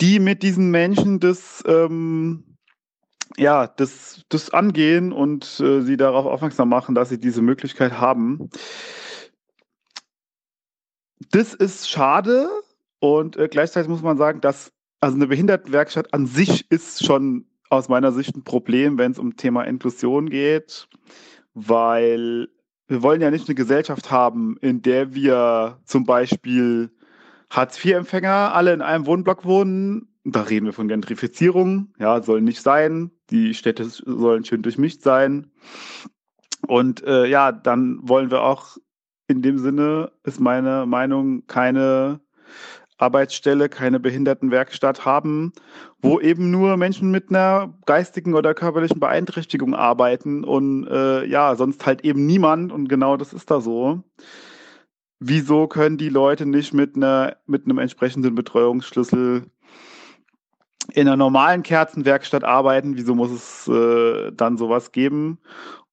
die 0.00 0.20
mit 0.20 0.42
diesen 0.42 0.70
Menschen 0.70 1.20
das, 1.20 1.62
ähm, 1.66 2.56
ja, 3.36 3.66
das, 3.66 4.22
das 4.28 4.50
angehen 4.50 5.12
und 5.12 5.60
äh, 5.60 5.80
sie 5.82 5.96
darauf 5.96 6.26
aufmerksam 6.26 6.68
machen, 6.68 6.94
dass 6.94 7.08
sie 7.08 7.18
diese 7.18 7.42
Möglichkeit 7.42 7.98
haben. 7.98 8.50
Das 11.30 11.54
ist 11.54 11.88
schade 11.88 12.48
und 13.00 13.36
äh, 13.36 13.48
gleichzeitig 13.48 13.88
muss 13.88 14.02
man 14.02 14.18
sagen, 14.18 14.40
dass 14.40 14.72
also 15.00 15.16
eine 15.16 15.26
Behindertenwerkstatt 15.26 16.14
an 16.14 16.26
sich 16.26 16.70
ist 16.70 17.04
schon 17.04 17.46
aus 17.70 17.88
meiner 17.88 18.12
Sicht 18.12 18.36
ein 18.36 18.44
Problem, 18.44 18.98
wenn 18.98 19.12
es 19.12 19.18
um 19.18 19.36
Thema 19.36 19.64
Inklusion 19.64 20.28
geht, 20.28 20.88
weil 21.54 22.48
wir 22.92 23.02
wollen 23.02 23.22
ja 23.22 23.30
nicht 23.30 23.48
eine 23.48 23.54
Gesellschaft 23.54 24.10
haben, 24.10 24.58
in 24.60 24.82
der 24.82 25.14
wir 25.14 25.78
zum 25.86 26.04
Beispiel 26.04 26.90
Hartz-IV-Empfänger 27.48 28.54
alle 28.54 28.74
in 28.74 28.82
einem 28.82 29.06
Wohnblock 29.06 29.46
wohnen. 29.46 30.08
Da 30.24 30.42
reden 30.42 30.66
wir 30.66 30.74
von 30.74 30.88
Gentrifizierung. 30.88 31.94
Ja, 31.98 32.20
soll 32.20 32.42
nicht 32.42 32.60
sein. 32.60 33.10
Die 33.30 33.54
Städte 33.54 33.86
sollen 33.86 34.44
schön 34.44 34.60
durchmischt 34.60 35.00
sein. 35.00 35.50
Und 36.68 37.02
äh, 37.04 37.24
ja, 37.24 37.50
dann 37.50 37.98
wollen 38.02 38.30
wir 38.30 38.42
auch 38.42 38.76
in 39.26 39.40
dem 39.40 39.56
Sinne, 39.56 40.12
ist 40.24 40.38
meine 40.38 40.84
Meinung, 40.84 41.46
keine 41.46 42.20
Arbeitsstelle, 42.98 43.70
keine 43.70 44.00
Behindertenwerkstatt 44.00 45.06
haben, 45.06 45.52
wo 46.02 46.18
eben 46.20 46.50
nur 46.50 46.76
Menschen 46.76 47.12
mit 47.12 47.30
einer 47.30 47.72
geistigen 47.86 48.34
oder 48.34 48.54
körperlichen 48.54 48.98
Beeinträchtigung 48.98 49.74
arbeiten 49.74 50.42
und 50.42 50.86
äh, 50.88 51.24
ja, 51.24 51.54
sonst 51.54 51.86
halt 51.86 52.04
eben 52.04 52.26
niemand 52.26 52.72
und 52.72 52.88
genau 52.88 53.16
das 53.16 53.32
ist 53.32 53.50
da 53.50 53.60
so. 53.60 54.02
Wieso 55.20 55.68
können 55.68 55.98
die 55.98 56.08
Leute 56.08 56.44
nicht 56.44 56.74
mit 56.74 56.96
einer 56.96 57.36
mit 57.46 57.64
einem 57.64 57.78
entsprechenden 57.78 58.34
Betreuungsschlüssel 58.34 59.46
in 60.92 61.06
einer 61.06 61.16
normalen 61.16 61.62
Kerzenwerkstatt 61.62 62.42
arbeiten? 62.42 62.96
Wieso 62.96 63.14
muss 63.14 63.30
es 63.30 63.68
äh, 63.68 64.32
dann 64.32 64.58
sowas 64.58 64.90
geben? 64.90 65.38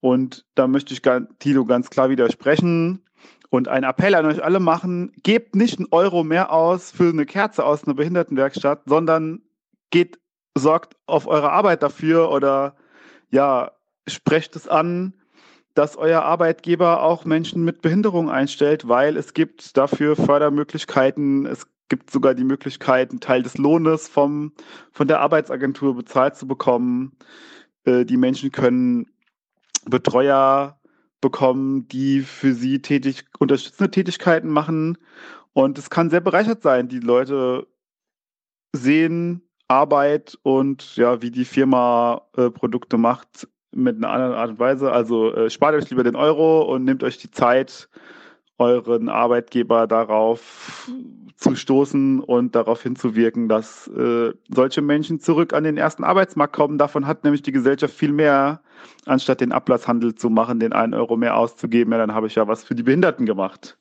Und 0.01 0.45
da 0.55 0.67
möchte 0.67 0.93
ich 0.93 1.03
Tilo 1.37 1.65
ganz 1.65 1.91
klar 1.91 2.09
widersprechen 2.09 3.03
und 3.51 3.67
einen 3.67 3.83
Appell 3.83 4.15
an 4.15 4.25
euch 4.25 4.43
alle 4.43 4.59
machen, 4.59 5.11
gebt 5.21 5.55
nicht 5.55 5.77
einen 5.77 5.87
Euro 5.91 6.23
mehr 6.23 6.51
aus 6.51 6.91
für 6.91 7.09
eine 7.09 7.25
Kerze 7.27 7.63
aus 7.63 7.83
einer 7.83 7.95
Behindertenwerkstatt, 7.95 8.83
sondern 8.85 9.41
geht, 9.89 10.19
sorgt 10.55 10.95
auf 11.05 11.27
eure 11.27 11.51
Arbeit 11.51 11.83
dafür 11.83 12.31
oder 12.31 12.75
ja, 13.29 13.71
sprecht 14.07 14.55
es 14.55 14.67
an, 14.67 15.13
dass 15.73 15.95
euer 15.95 16.23
Arbeitgeber 16.23 17.03
auch 17.03 17.25
Menschen 17.25 17.63
mit 17.63 17.81
Behinderung 17.81 18.29
einstellt, 18.29 18.87
weil 18.87 19.15
es 19.17 19.33
gibt 19.33 19.77
dafür 19.77 20.15
Fördermöglichkeiten. 20.15 21.45
Es 21.45 21.67
gibt 21.89 22.11
sogar 22.11 22.33
die 22.33 22.43
Möglichkeit, 22.43 23.11
einen 23.11 23.19
Teil 23.19 23.43
des 23.43 23.57
Lohnes 23.57 24.07
vom, 24.07 24.51
von 24.91 25.07
der 25.07 25.21
Arbeitsagentur 25.21 25.95
bezahlt 25.95 26.35
zu 26.35 26.47
bekommen. 26.47 27.13
Äh, 27.85 28.05
die 28.05 28.17
Menschen 28.17 28.51
können 28.51 29.07
Betreuer 29.85 30.79
bekommen, 31.21 31.87
die 31.87 32.21
für 32.21 32.53
sie 32.53 32.81
tätig, 32.81 33.25
unterstützende 33.39 33.91
Tätigkeiten 33.91 34.49
machen. 34.49 34.97
Und 35.53 35.77
es 35.77 35.89
kann 35.89 36.09
sehr 36.09 36.21
bereichert 36.21 36.61
sein. 36.61 36.87
Die 36.87 36.99
Leute 36.99 37.67
sehen 38.73 39.48
Arbeit 39.69 40.37
und 40.43 40.95
ja, 40.97 41.21
wie 41.21 41.31
die 41.31 41.45
Firma 41.45 42.23
äh, 42.35 42.49
Produkte 42.49 42.97
macht 42.97 43.47
mit 43.71 43.97
einer 43.97 44.09
anderen 44.09 44.33
Art 44.33 44.49
und 44.49 44.59
Weise. 44.59 44.91
Also 44.91 45.33
äh, 45.33 45.49
spart 45.49 45.75
euch 45.75 45.89
lieber 45.89 46.03
den 46.03 46.15
Euro 46.15 46.61
und 46.63 46.83
nehmt 46.83 47.03
euch 47.03 47.17
die 47.17 47.31
Zeit, 47.31 47.87
euren 48.57 49.07
Arbeitgeber 49.07 49.87
darauf 49.87 50.91
zu 51.37 51.55
stoßen 51.55 52.19
und 52.19 52.55
darauf 52.55 52.83
hinzuwirken, 52.83 53.47
dass 53.47 53.87
äh, 53.87 54.33
solche 54.49 54.81
Menschen 54.81 55.21
zurück 55.21 55.53
an 55.53 55.63
den 55.63 55.77
ersten 55.77 56.03
Arbeitsmarkt 56.03 56.53
kommen. 56.53 56.77
Davon 56.77 57.07
hat 57.07 57.23
nämlich 57.23 57.41
die 57.41 57.53
Gesellschaft 57.53 57.93
viel 57.93 58.11
mehr, 58.11 58.61
anstatt 59.05 59.39
den 59.39 59.53
Ablasshandel 59.53 60.15
zu 60.15 60.29
machen, 60.29 60.59
den 60.59 60.73
einen 60.73 60.93
Euro 60.93 61.15
mehr 61.15 61.37
auszugeben. 61.37 61.93
Ja, 61.93 61.99
dann 61.99 62.13
habe 62.13 62.27
ich 62.27 62.35
ja 62.35 62.47
was 62.47 62.65
für 62.65 62.75
die 62.75 62.83
Behinderten 62.83 63.25
gemacht. 63.25 63.78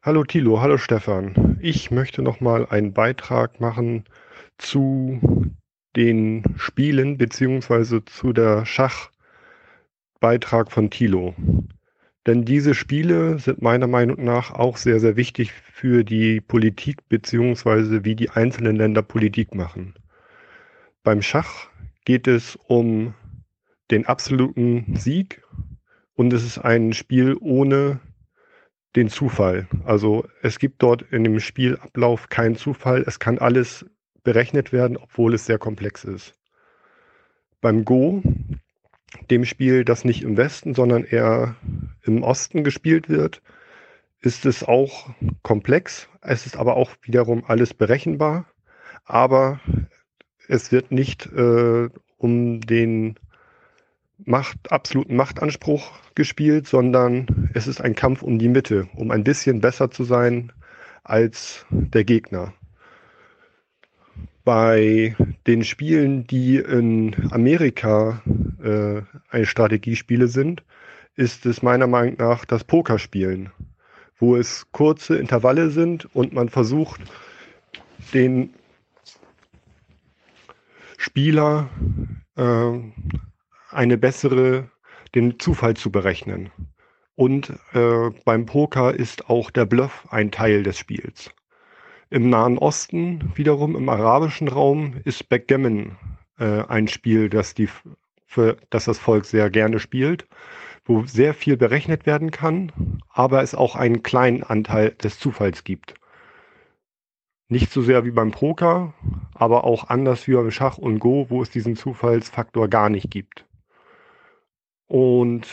Hallo 0.00 0.22
Thilo, 0.22 0.60
hallo 0.60 0.78
Stefan. 0.78 1.58
Ich 1.60 1.90
möchte 1.90 2.22
noch 2.22 2.40
mal 2.40 2.66
einen 2.66 2.92
Beitrag 2.92 3.60
machen 3.60 4.04
zu 4.56 5.50
den 5.96 6.44
Spielen 6.56 7.18
beziehungsweise 7.18 8.04
zu 8.04 8.32
der 8.32 8.64
Schachbeitrag 8.64 10.70
von 10.70 10.90
Thilo. 10.90 11.34
Denn 12.28 12.44
diese 12.44 12.76
Spiele 12.76 13.40
sind 13.40 13.60
meiner 13.60 13.88
Meinung 13.88 14.24
nach 14.24 14.52
auch 14.52 14.76
sehr, 14.76 15.00
sehr 15.00 15.16
wichtig 15.16 15.50
für 15.50 16.04
die 16.04 16.40
Politik 16.40 17.08
beziehungsweise 17.08 18.04
wie 18.04 18.14
die 18.14 18.30
einzelnen 18.30 18.76
Länder 18.76 19.02
Politik 19.02 19.56
machen. 19.56 19.94
Beim 21.02 21.22
Schach 21.22 21.70
geht 22.04 22.28
es 22.28 22.54
um 22.54 23.14
den 23.90 24.06
absoluten 24.06 24.94
Sieg 24.94 25.42
und 26.14 26.32
es 26.32 26.44
ist 26.44 26.58
ein 26.58 26.92
Spiel 26.92 27.36
ohne 27.40 27.98
den 28.96 29.08
Zufall. 29.08 29.68
Also 29.84 30.26
es 30.42 30.58
gibt 30.58 30.82
dort 30.82 31.02
in 31.02 31.24
dem 31.24 31.40
Spielablauf 31.40 32.28
keinen 32.28 32.56
Zufall. 32.56 33.04
Es 33.06 33.18
kann 33.18 33.38
alles 33.38 33.86
berechnet 34.24 34.72
werden, 34.72 34.96
obwohl 34.96 35.34
es 35.34 35.46
sehr 35.46 35.58
komplex 35.58 36.04
ist. 36.04 36.34
Beim 37.60 37.84
Go 37.84 38.22
dem 39.30 39.44
Spiel, 39.44 39.84
das 39.84 40.04
nicht 40.04 40.22
im 40.22 40.36
Westen, 40.36 40.74
sondern 40.74 41.04
eher 41.04 41.56
im 42.02 42.22
Osten 42.22 42.64
gespielt 42.64 43.08
wird, 43.08 43.42
ist 44.20 44.46
es 44.46 44.64
auch 44.64 45.10
komplex. 45.42 46.08
Es 46.20 46.46
ist 46.46 46.56
aber 46.56 46.76
auch 46.76 46.90
wiederum 47.02 47.44
alles 47.46 47.74
berechenbar. 47.74 48.46
Aber 49.04 49.60
es 50.48 50.72
wird 50.72 50.92
nicht 50.92 51.26
äh, 51.26 51.88
um 52.16 52.60
den 52.60 53.18
Macht, 54.24 54.72
absoluten 54.72 55.16
Machtanspruch 55.16 55.92
gespielt, 56.14 56.66
sondern 56.66 57.50
es 57.54 57.66
ist 57.66 57.80
ein 57.80 57.94
Kampf 57.94 58.22
um 58.22 58.38
die 58.38 58.48
Mitte, 58.48 58.88
um 58.96 59.10
ein 59.10 59.24
bisschen 59.24 59.60
besser 59.60 59.90
zu 59.90 60.04
sein 60.04 60.52
als 61.04 61.64
der 61.70 62.04
Gegner. 62.04 62.52
Bei 64.44 65.14
den 65.46 65.62
Spielen, 65.62 66.26
die 66.26 66.56
in 66.56 67.14
Amerika 67.30 68.22
äh, 68.62 69.02
eine 69.30 69.46
Strategiespiele 69.46 70.26
sind, 70.26 70.64
ist 71.14 71.46
es 71.46 71.62
meiner 71.62 71.86
Meinung 71.86 72.16
nach 72.18 72.44
das 72.44 72.64
Pokerspielen, 72.64 73.50
wo 74.18 74.36
es 74.36 74.66
kurze 74.72 75.16
Intervalle 75.16 75.70
sind 75.70 76.12
und 76.14 76.32
man 76.32 76.48
versucht, 76.48 77.00
den 78.14 78.54
Spieler 80.96 81.68
äh, 82.36 82.78
eine 83.70 83.98
bessere, 83.98 84.70
den 85.14 85.38
Zufall 85.38 85.74
zu 85.74 85.90
berechnen. 85.90 86.50
Und 87.14 87.50
äh, 87.72 88.10
beim 88.24 88.46
Poker 88.46 88.94
ist 88.94 89.28
auch 89.28 89.50
der 89.50 89.66
Bluff 89.66 90.06
ein 90.10 90.30
Teil 90.30 90.62
des 90.62 90.78
Spiels. 90.78 91.30
Im 92.10 92.30
Nahen 92.30 92.58
Osten, 92.58 93.32
wiederum 93.34 93.76
im 93.76 93.88
arabischen 93.88 94.48
Raum, 94.48 94.94
ist 95.04 95.28
Backgammon 95.28 95.96
äh, 96.38 96.62
ein 96.68 96.88
Spiel, 96.88 97.28
das, 97.28 97.54
die, 97.54 97.68
für, 98.24 98.56
das 98.70 98.84
das 98.84 98.98
Volk 98.98 99.24
sehr 99.24 99.50
gerne 99.50 99.80
spielt, 99.80 100.26
wo 100.84 101.04
sehr 101.04 101.34
viel 101.34 101.56
berechnet 101.56 102.06
werden 102.06 102.30
kann, 102.30 102.72
aber 103.12 103.42
es 103.42 103.54
auch 103.54 103.76
einen 103.76 104.02
kleinen 104.02 104.42
Anteil 104.42 104.92
des 104.92 105.18
Zufalls 105.18 105.64
gibt. 105.64 105.94
Nicht 107.48 107.72
so 107.72 107.82
sehr 107.82 108.04
wie 108.04 108.10
beim 108.10 108.30
Poker, 108.30 108.94
aber 109.34 109.64
auch 109.64 109.88
anders 109.88 110.28
wie 110.28 110.34
beim 110.34 110.50
Schach 110.50 110.78
und 110.78 110.98
Go, 110.98 111.26
wo 111.30 111.42
es 111.42 111.50
diesen 111.50 111.76
Zufallsfaktor 111.76 112.68
gar 112.68 112.90
nicht 112.90 113.10
gibt. 113.10 113.47
Und 114.88 115.46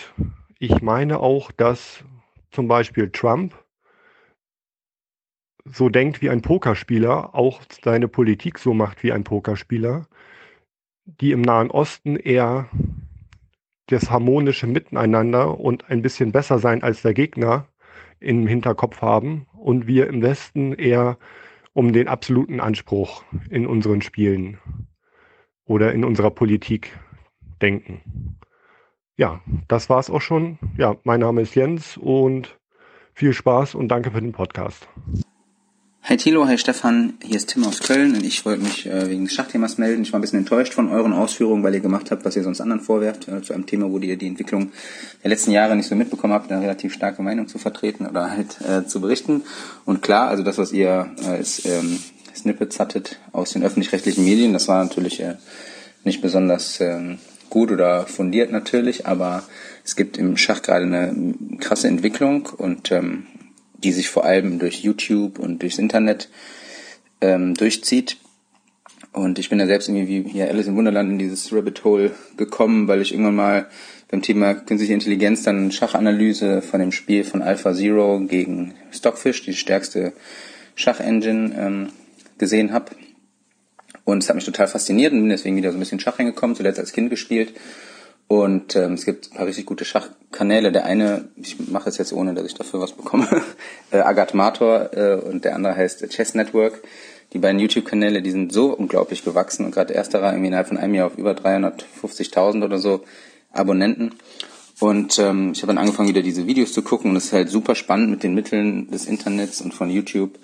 ich 0.59 0.81
meine 0.81 1.19
auch, 1.19 1.51
dass 1.51 2.03
zum 2.51 2.67
Beispiel 2.67 3.11
Trump 3.11 3.53
so 5.65 5.89
denkt 5.89 6.21
wie 6.21 6.29
ein 6.29 6.41
Pokerspieler, 6.41 7.35
auch 7.35 7.61
seine 7.83 8.07
Politik 8.07 8.59
so 8.59 8.73
macht 8.73 9.03
wie 9.03 9.11
ein 9.11 9.23
Pokerspieler, 9.23 10.07
die 11.05 11.31
im 11.31 11.41
Nahen 11.41 11.71
Osten 11.71 12.15
eher 12.15 12.69
das 13.87 14.09
harmonische 14.09 14.67
Miteinander 14.67 15.59
und 15.59 15.89
ein 15.89 16.01
bisschen 16.01 16.31
besser 16.31 16.59
sein 16.59 16.81
als 16.81 17.01
der 17.01 17.13
Gegner 17.13 17.67
im 18.19 18.47
Hinterkopf 18.47 19.01
haben 19.01 19.47
und 19.53 19.85
wir 19.85 20.07
im 20.07 20.21
Westen 20.21 20.73
eher 20.73 21.17
um 21.73 21.93
den 21.93 22.07
absoluten 22.07 22.59
Anspruch 22.59 23.23
in 23.49 23.67
unseren 23.67 24.01
Spielen 24.01 24.59
oder 25.65 25.93
in 25.93 26.05
unserer 26.05 26.31
Politik 26.31 26.97
denken. 27.61 28.37
Ja, 29.17 29.39
das 29.69 29.89
war's 29.89 30.09
auch 30.09 30.19
schon. 30.19 30.59
Ja, 30.77 30.97
mein 31.03 31.21
Name 31.21 31.41
ist 31.41 31.55
Jens 31.55 31.95
und 31.95 32.57
viel 33.13 33.31
Spaß 33.31 33.75
und 33.75 33.87
danke 33.87 34.11
für 34.11 34.19
den 34.19 34.33
Podcast. 34.33 34.89
Hi 36.03 36.17
Thilo, 36.17 36.45
hi 36.45 36.57
Stefan, 36.57 37.13
hier 37.23 37.37
ist 37.37 37.49
Tim 37.49 37.63
aus 37.63 37.79
Köln 37.79 38.13
und 38.13 38.25
ich 38.25 38.45
wollte 38.45 38.61
mich 38.61 38.85
äh, 38.85 39.09
wegen 39.09 39.23
des 39.23 39.33
Schachthemas 39.33 39.77
melden. 39.77 40.03
Ich 40.03 40.11
war 40.11 40.19
ein 40.19 40.21
bisschen 40.21 40.39
enttäuscht 40.39 40.73
von 40.73 40.91
euren 40.91 41.13
Ausführungen, 41.13 41.63
weil 41.63 41.73
ihr 41.73 41.79
gemacht 41.79 42.11
habt, 42.11 42.25
was 42.25 42.35
ihr 42.35 42.43
sonst 42.43 42.59
anderen 42.59 42.81
vorwerft, 42.81 43.29
äh, 43.29 43.41
zu 43.41 43.53
einem 43.53 43.65
Thema, 43.65 43.89
wo 43.89 43.97
ihr 43.99 44.17
die 44.17 44.27
Entwicklung 44.27 44.73
der 45.23 45.29
letzten 45.29 45.51
Jahre 45.51 45.77
nicht 45.77 45.87
so 45.87 45.95
mitbekommen 45.95 46.33
habt, 46.33 46.51
eine 46.51 46.61
relativ 46.61 46.93
starke 46.93 47.23
Meinung 47.23 47.47
zu 47.47 47.57
vertreten 47.57 48.05
oder 48.05 48.31
halt 48.31 48.59
äh, 48.61 48.85
zu 48.85 48.99
berichten. 48.99 49.43
Und 49.85 50.01
klar, 50.01 50.27
also 50.27 50.43
das, 50.43 50.57
was 50.57 50.73
ihr 50.73 51.09
äh, 51.23 51.25
als 51.25 51.65
ähm, 51.65 51.99
Snippets 52.35 52.81
hattet 52.81 53.17
aus 53.31 53.53
den 53.53 53.63
öffentlich-rechtlichen 53.63 54.25
Medien, 54.25 54.51
das 54.51 54.67
war 54.67 54.83
natürlich 54.83 55.21
äh, 55.21 55.37
nicht 56.03 56.21
besonders 56.21 56.81
ähm, 56.81 57.17
gut 57.55 57.71
oder 57.71 58.05
fundiert 58.05 58.51
natürlich, 58.51 59.07
aber 59.07 59.43
es 59.85 59.95
gibt 59.95 60.17
im 60.17 60.35
Schach 60.35 60.61
gerade 60.61 60.83
eine 60.83 61.15
krasse 61.61 61.87
Entwicklung 61.87 62.47
und 62.47 62.91
ähm, 62.91 63.27
die 63.77 63.93
sich 63.93 64.09
vor 64.09 64.25
allem 64.25 64.59
durch 64.59 64.83
YouTube 64.83 65.39
und 65.39 65.61
durchs 65.61 65.77
Internet 65.77 66.29
ähm, 67.21 67.53
durchzieht. 67.53 68.17
Und 69.13 69.39
ich 69.39 69.47
bin 69.47 69.57
da 69.57 69.67
selbst 69.67 69.87
irgendwie 69.87 70.25
wie 70.25 70.29
hier 70.29 70.49
Alice 70.49 70.67
im 70.67 70.75
Wunderland 70.75 71.11
in 71.11 71.17
dieses 71.17 71.53
Rabbit 71.53 71.85
Hole 71.85 72.11
gekommen, 72.35 72.89
weil 72.89 73.01
ich 73.01 73.13
irgendwann 73.13 73.35
mal 73.35 73.67
beim 74.11 74.21
Thema 74.21 74.53
künstliche 74.53 74.93
Intelligenz 74.93 75.43
dann 75.43 75.71
Schachanalyse 75.71 76.61
von 76.61 76.81
dem 76.81 76.91
Spiel 76.91 77.23
von 77.23 77.41
Alpha 77.41 77.73
Zero 77.73 78.19
gegen 78.19 78.73
Stockfish, 78.91 79.43
die 79.43 79.53
stärkste 79.53 80.11
Schachengine, 80.75 81.55
ähm, 81.57 81.87
gesehen 82.37 82.73
habe. 82.73 82.91
Und 84.05 84.23
es 84.23 84.29
hat 84.29 84.35
mich 84.35 84.45
total 84.45 84.67
fasziniert 84.67 85.11
und 85.11 85.19
bin 85.19 85.29
deswegen 85.29 85.57
wieder 85.57 85.71
so 85.71 85.77
ein 85.77 85.79
bisschen 85.79 85.99
Schach 85.99 86.19
reingekommen, 86.19 86.55
zuletzt 86.55 86.79
als 86.79 86.93
Kind 86.93 87.09
gespielt 87.09 87.53
und 88.27 88.75
ähm, 88.75 88.93
es 88.93 89.05
gibt 89.05 89.31
ein 89.31 89.37
paar 89.37 89.45
richtig 89.45 89.65
gute 89.67 89.85
Schachkanäle. 89.85 90.71
Der 90.71 90.85
eine, 90.85 91.29
ich 91.35 91.69
mache 91.69 91.89
es 91.89 91.97
jetzt 91.97 92.11
ohne, 92.11 92.33
dass 92.33 92.45
ich 92.45 92.55
dafür 92.55 92.81
was 92.81 92.93
bekomme, 92.93 93.27
äh, 93.91 93.99
Agat 93.99 94.33
Mator 94.33 94.93
äh, 94.93 95.15
und 95.15 95.45
der 95.45 95.55
andere 95.55 95.75
heißt 95.75 96.07
Chess 96.09 96.33
Network. 96.33 96.81
Die 97.33 97.39
beiden 97.39 97.59
YouTube-Kanäle, 97.59 98.21
die 98.21 98.31
sind 98.31 98.51
so 98.51 98.73
unglaublich 98.73 99.23
gewachsen 99.23 99.65
und 99.65 99.71
gerade 99.71 99.93
ersterer 99.93 100.31
irgendwie 100.31 100.47
innerhalb 100.47 100.67
von 100.67 100.77
einem 100.77 100.93
Jahr 100.93 101.07
auf 101.07 101.17
über 101.17 101.33
350.000 101.33 102.63
oder 102.63 102.79
so 102.79 103.03
Abonnenten. 103.51 104.13
Und 104.79 105.19
ähm, 105.19 105.51
ich 105.53 105.61
habe 105.61 105.67
dann 105.67 105.77
angefangen, 105.77 106.09
wieder 106.09 106.21
diese 106.21 106.47
Videos 106.47 106.73
zu 106.73 106.81
gucken 106.81 107.11
und 107.11 107.17
es 107.17 107.25
ist 107.25 107.33
halt 107.33 107.49
super 107.49 107.75
spannend 107.75 108.09
mit 108.09 108.23
den 108.23 108.33
Mitteln 108.33 108.89
des 108.89 109.05
Internets 109.05 109.61
und 109.61 109.73
von 109.73 109.89
YouTube 109.89 110.39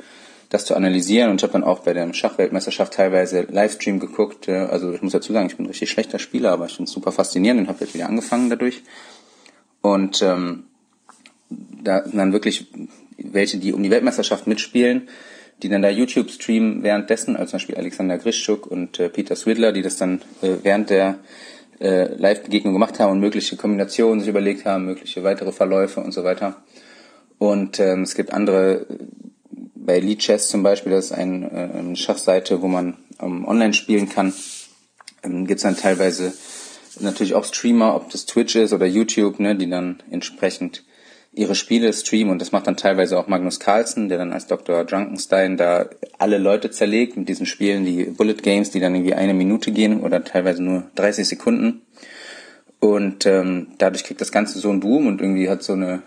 das 0.51 0.65
zu 0.65 0.75
analysieren. 0.75 1.31
Und 1.31 1.37
ich 1.37 1.43
habe 1.43 1.53
dann 1.53 1.63
auch 1.63 1.79
bei 1.79 1.93
der 1.93 2.13
Schachweltmeisterschaft 2.13 2.93
teilweise 2.93 3.47
Livestream 3.49 3.99
geguckt. 3.99 4.47
Also 4.49 4.91
ich 4.93 5.01
muss 5.01 5.13
dazu 5.13 5.33
sagen, 5.33 5.47
ich 5.47 5.55
bin 5.55 5.65
ein 5.65 5.69
richtig 5.69 5.89
schlechter 5.89 6.19
Spieler, 6.19 6.51
aber 6.51 6.65
ich 6.65 6.75
finde 6.75 6.89
es 6.89 6.93
super 6.93 7.11
faszinierend 7.11 7.61
und 7.61 7.67
habe 7.69 7.79
jetzt 7.79 7.93
wieder 7.95 8.07
angefangen 8.07 8.49
dadurch. 8.49 8.83
Und 9.81 10.21
ähm, 10.21 10.65
da 11.49 12.03
sind 12.03 12.17
dann 12.17 12.33
wirklich 12.33 12.67
welche, 13.17 13.57
die 13.57 13.73
um 13.73 13.81
die 13.81 13.89
Weltmeisterschaft 13.89 14.45
mitspielen, 14.45 15.07
die 15.63 15.69
dann 15.69 15.81
da 15.81 15.89
YouTube 15.89 16.29
streamen 16.29 16.83
währenddessen, 16.83 17.37
als 17.37 17.51
zum 17.51 17.57
Beispiel 17.57 17.75
Alexander 17.75 18.17
Grischuk 18.17 18.67
und 18.67 18.99
äh, 18.99 19.09
Peter 19.09 19.35
Swidler, 19.35 19.71
die 19.71 19.81
das 19.81 19.95
dann 19.95 20.21
äh, 20.41 20.55
während 20.63 20.89
der 20.89 21.19
äh, 21.79 22.13
Live-Begegnung 22.15 22.73
gemacht 22.73 22.99
haben 22.99 23.11
und 23.11 23.19
mögliche 23.21 23.55
Kombinationen 23.55 24.19
sich 24.19 24.29
überlegt 24.29 24.65
haben, 24.65 24.85
mögliche 24.85 25.23
weitere 25.23 25.51
Verläufe 25.53 26.01
und 26.01 26.11
so 26.11 26.23
weiter. 26.23 26.57
Und 27.37 27.79
ähm, 27.79 28.03
es 28.03 28.15
gibt 28.15 28.33
andere 28.33 28.85
bei 29.85 29.99
Lead 29.99 30.19
Chess 30.19 30.49
zum 30.49 30.63
Beispiel, 30.63 30.91
das 30.91 31.05
ist 31.05 31.17
äh, 31.17 31.21
eine 31.21 31.95
Schachseite, 31.95 32.61
wo 32.61 32.67
man 32.67 32.97
ähm, 33.21 33.47
online 33.47 33.73
spielen 33.73 34.09
kann, 34.09 34.33
ähm, 35.23 35.47
gibt 35.47 35.57
es 35.57 35.63
dann 35.63 35.77
teilweise 35.77 36.33
natürlich 36.99 37.33
auch 37.33 37.45
Streamer, 37.45 37.95
ob 37.95 38.09
das 38.09 38.25
Twitch 38.25 38.55
ist 38.55 38.73
oder 38.73 38.85
YouTube, 38.85 39.39
ne, 39.39 39.55
die 39.55 39.69
dann 39.69 40.03
entsprechend 40.09 40.83
ihre 41.33 41.55
Spiele 41.55 41.93
streamen 41.93 42.29
und 42.31 42.41
das 42.41 42.51
macht 42.51 42.67
dann 42.67 42.75
teilweise 42.75 43.17
auch 43.17 43.27
Magnus 43.27 43.59
Carlsen, 43.59 44.09
der 44.09 44.17
dann 44.17 44.33
als 44.33 44.47
Dr. 44.47 44.83
Drunkenstein 44.83 45.55
da 45.55 45.89
alle 46.17 46.37
Leute 46.37 46.71
zerlegt 46.71 47.15
mit 47.15 47.29
diesen 47.29 47.45
Spielen, 47.45 47.85
die 47.85 48.03
Bullet 48.05 48.33
Games, 48.33 48.71
die 48.71 48.81
dann 48.81 48.93
irgendwie 48.93 49.13
eine 49.13 49.33
Minute 49.33 49.71
gehen 49.71 50.01
oder 50.01 50.25
teilweise 50.25 50.61
nur 50.61 50.83
30 50.95 51.27
Sekunden. 51.27 51.83
Und 52.81 53.25
ähm, 53.25 53.67
dadurch 53.77 54.03
kriegt 54.03 54.19
das 54.19 54.31
Ganze 54.31 54.59
so 54.59 54.69
einen 54.69 54.81
Boom 54.81 55.07
und 55.07 55.21
irgendwie 55.21 55.49
hat 55.49 55.63
so 55.63 55.73
eine 55.73 56.01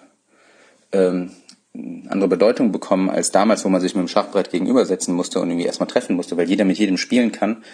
ähm, 0.92 1.30
andere 1.74 2.28
Bedeutung 2.28 2.70
bekommen 2.70 3.10
als 3.10 3.32
damals, 3.32 3.64
wo 3.64 3.68
man 3.68 3.80
sich 3.80 3.94
mit 3.94 4.02
dem 4.02 4.08
Schachbrett 4.08 4.50
gegenübersetzen 4.50 5.14
musste 5.14 5.40
und 5.40 5.50
irgendwie 5.50 5.66
erstmal 5.66 5.88
treffen 5.88 6.14
musste, 6.14 6.36
weil 6.36 6.48
jeder 6.48 6.64
mit 6.64 6.78
jedem 6.78 6.96
spielen 6.96 7.32
kann. 7.32 7.64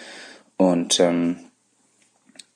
Und 0.57 0.99
ähm, 0.99 1.37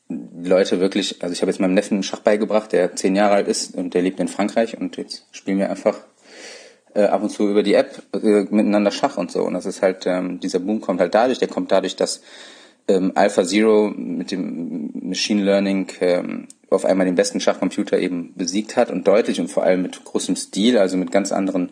Leute 0.08 0.80
wirklich, 0.80 1.22
also 1.24 1.34
ich 1.34 1.42
habe 1.42 1.52
jetzt 1.52 1.60
meinem 1.60 1.74
Neffen 1.74 2.04
Schach 2.04 2.20
beigebracht, 2.20 2.72
der 2.72 2.96
zehn 2.96 3.16
Jahre 3.16 3.36
alt 3.36 3.48
ist 3.48 3.76
und 3.76 3.94
der 3.94 4.02
lebt 4.02 4.20
in 4.20 4.28
Frankreich 4.28 4.78
und 4.78 4.98
jetzt 4.98 5.26
spielen 5.32 5.60
wir 5.60 5.70
einfach 5.70 5.98
äh, 6.94 7.04
ab 7.04 7.24
und 7.24 7.30
zu 7.30 7.48
über 7.48 7.64
die 7.64 7.74
App 7.74 8.02
äh, 8.14 8.46
miteinander 8.50 8.92
Schach 8.92 9.18
und 9.18 9.32
so. 9.32 9.44
Und 9.44 9.54
das 9.54 9.66
ist 9.66 9.82
halt, 9.82 10.06
ähm, 10.08 10.40
dieser 10.40 10.60
Boom 10.60 10.82
kommt 10.82 11.00
halt 11.00 11.14
dadurch, 11.14 11.40
der 11.40 11.48
kommt 11.48 11.72
dadurch, 11.72 11.96
dass 11.96 12.22
ähm, 12.88 13.12
Alpha 13.16 13.44
Zero 13.44 13.92
mit 13.96 14.32
dem 14.32 14.92
Machine 14.94 15.44
Learning 15.44 15.88
ähm, 16.02 16.48
auf 16.70 16.86
einmal 16.86 17.06
den 17.06 17.16
besten 17.16 17.40
Schachcomputer 17.40 18.00
eben 18.00 18.34
besiegt 18.36 18.76
hat 18.76 18.92
und 18.92 19.08
deutlich 19.08 19.40
und 19.40 19.50
vor 19.50 19.64
allem 19.64 19.82
mit 19.82 20.04
großem 20.04 20.36
Stil, 20.36 20.78
also 20.78 20.98
mit 20.98 21.12
ganz 21.12 21.32
anderen, 21.32 21.70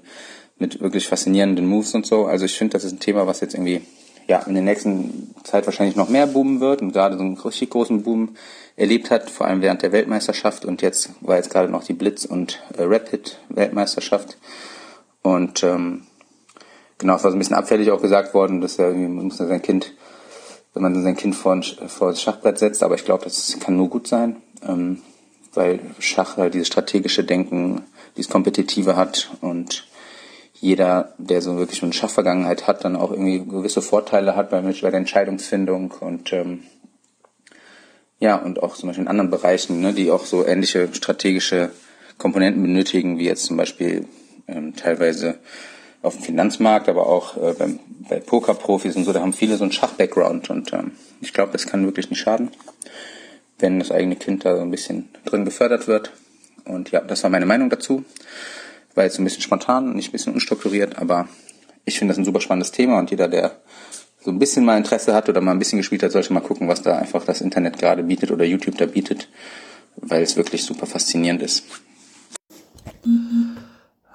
mit 0.58 0.82
wirklich 0.82 1.08
faszinierenden 1.08 1.66
Moves 1.66 1.94
und 1.94 2.06
so. 2.06 2.26
Also 2.26 2.46
ich 2.46 2.58
finde, 2.58 2.74
das 2.74 2.84
ist 2.84 2.94
ein 2.94 3.00
Thema, 3.00 3.28
was 3.28 3.42
jetzt 3.42 3.54
irgendwie 3.54 3.82
ja 4.28 4.40
in 4.40 4.54
der 4.54 4.64
nächsten 4.64 5.34
Zeit 5.44 5.66
wahrscheinlich 5.66 5.96
noch 5.96 6.10
mehr 6.10 6.28
boomen 6.28 6.60
wird 6.60 6.82
und 6.82 6.94
gerade 6.94 7.18
so 7.18 7.24
einen 7.24 7.38
richtig 7.38 7.70
großen 7.70 8.04
Boom 8.04 8.36
erlebt 8.76 9.12
hat, 9.12 9.30
vor 9.30 9.48
allem 9.48 9.62
während 9.62 9.82
der 9.82 9.92
Weltmeisterschaft 9.92 10.66
und 10.66 10.82
jetzt 10.82 11.10
war 11.22 11.36
jetzt 11.36 11.50
gerade 11.50 11.70
noch 11.70 11.84
die 11.84 11.94
Blitz 11.94 12.26
und 12.26 12.62
äh, 12.78 12.84
Rapid 12.84 13.40
Weltmeisterschaft 13.50 14.38
und 15.22 15.64
ähm, 15.64 16.04
genau, 16.98 17.16
es 17.16 17.24
war 17.24 17.32
so 17.32 17.36
ein 17.36 17.40
bisschen 17.40 17.56
abfällig 17.56 17.92
auch 17.92 18.02
gesagt 18.02 18.34
worden, 18.34 18.62
dass 18.62 18.80
er 18.80 18.94
man 18.94 19.26
muss 19.26 19.38
sein 19.38 19.62
Kind 19.62 19.94
wenn 20.74 20.82
man 20.82 21.02
sein 21.02 21.18
Kind 21.18 21.36
vor, 21.36 21.62
vor 21.62 22.10
das 22.10 22.22
Schachbrett 22.22 22.58
setzt, 22.58 22.84
aber 22.84 22.96
ich 22.96 23.06
glaube, 23.06 23.24
das 23.24 23.58
kann 23.60 23.78
nur 23.78 23.90
gut 23.90 24.08
sein 24.08 24.38
ähm, 24.68 25.02
weil 25.54 25.80
Schach 26.00 26.38
halt 26.38 26.54
dieses 26.54 26.68
strategische 26.68 27.24
Denken, 27.24 27.84
dieses 28.18 28.32
Kompetitive 28.32 28.96
hat 28.96 29.30
und 29.42 29.88
jeder, 30.54 31.14
der 31.18 31.42
so 31.42 31.58
wirklich 31.58 31.84
eine 31.84 31.94
Schachvergangenheit 31.94 32.68
hat, 32.68 32.86
dann 32.86 32.96
auch 32.96 33.12
irgendwie 33.12 33.40
gewisse 33.40 33.82
Vorteile 33.82 34.36
hat 34.36 34.50
bei, 34.50 34.62
bei 34.62 34.72
der 34.72 34.94
Entscheidungsfindung 34.94 35.92
und 36.00 36.32
ähm, 36.34 36.64
ja, 38.20 38.38
und 38.38 38.64
auch 38.64 38.76
zum 38.76 38.88
Beispiel 38.88 39.04
in 39.04 39.10
anderen 39.10 39.30
Bereichen, 39.32 39.82
ne, 39.82 39.92
die 39.92 40.10
auch 40.10 40.26
so 40.26 40.46
ähnliche 40.46 40.94
strategische 40.94 41.72
Komponenten 42.18 42.62
benötigen, 42.62 43.18
wie 43.18 43.26
jetzt 43.26 43.46
zum 43.46 43.58
Beispiel 43.58 44.08
ähm, 44.48 44.76
teilweise 44.76 45.40
auf 46.04 46.16
dem 46.16 46.24
Finanzmarkt, 46.24 46.88
aber 46.88 47.08
auch 47.08 47.38
äh, 47.38 47.54
beim, 47.58 47.80
bei 48.08 48.20
Pokerprofis 48.20 48.96
und 48.96 49.06
so, 49.06 49.14
da 49.14 49.22
haben 49.22 49.34
viele 49.34 49.58
so 49.58 49.64
einen 49.64 49.72
Schach-Background 49.72 50.52
und 50.52 50.72
ähm, 50.74 50.92
ich 51.22 51.34
glaube, 51.34 51.52
das 51.54 51.66
kann 51.66 51.86
wirklich 51.86 52.10
nicht 52.10 52.20
schaden 52.20 52.52
wenn 53.64 53.80
das 53.80 53.92
eigene 53.92 54.18
Kind 54.18 54.46
da 54.46 54.58
so 54.58 54.62
ein 54.62 54.70
bisschen 54.70 55.10
drin 55.26 55.46
gefördert 55.46 55.88
wird. 55.88 56.12
Und 56.66 56.92
ja, 56.92 57.00
das 57.00 57.24
war 57.24 57.30
meine 57.30 57.46
Meinung 57.46 57.70
dazu. 57.70 58.04
War 58.94 59.06
jetzt 59.06 59.18
ein 59.18 59.24
bisschen 59.24 59.42
spontan, 59.42 59.94
nicht 59.94 60.10
ein 60.10 60.12
bisschen 60.12 60.34
unstrukturiert, 60.34 61.00
aber 61.00 61.28
ich 61.86 61.98
finde 61.98 62.12
das 62.12 62.20
ein 62.20 62.26
super 62.26 62.42
spannendes 62.42 62.72
Thema 62.72 63.00
und 63.00 63.10
jeder, 63.10 63.28
der 63.28 63.58
so 64.20 64.32
ein 64.32 64.40
bisschen 64.40 64.66
mal 64.66 64.78
Interesse 64.78 65.14
hat 65.14 65.30
oder 65.30 65.42
mal 65.42 65.52
ein 65.52 65.60
bisschen 65.60 65.80
gespielt 65.80 66.04
hat, 66.04 66.12
sollte 66.12 66.32
mal 66.32 66.42
gucken, 66.42 66.68
was 66.68 66.82
da 66.82 66.98
einfach 66.98 67.26
das 67.26 67.42
Internet 67.42 67.80
gerade 67.80 68.04
bietet 68.04 68.32
oder 68.32 68.46
YouTube 68.46 68.78
da 68.78 68.86
bietet, 68.86 69.30
weil 69.96 70.22
es 70.22 70.36
wirklich 70.36 70.64
super 70.64 70.86
faszinierend 70.86 71.42
ist. 71.42 71.64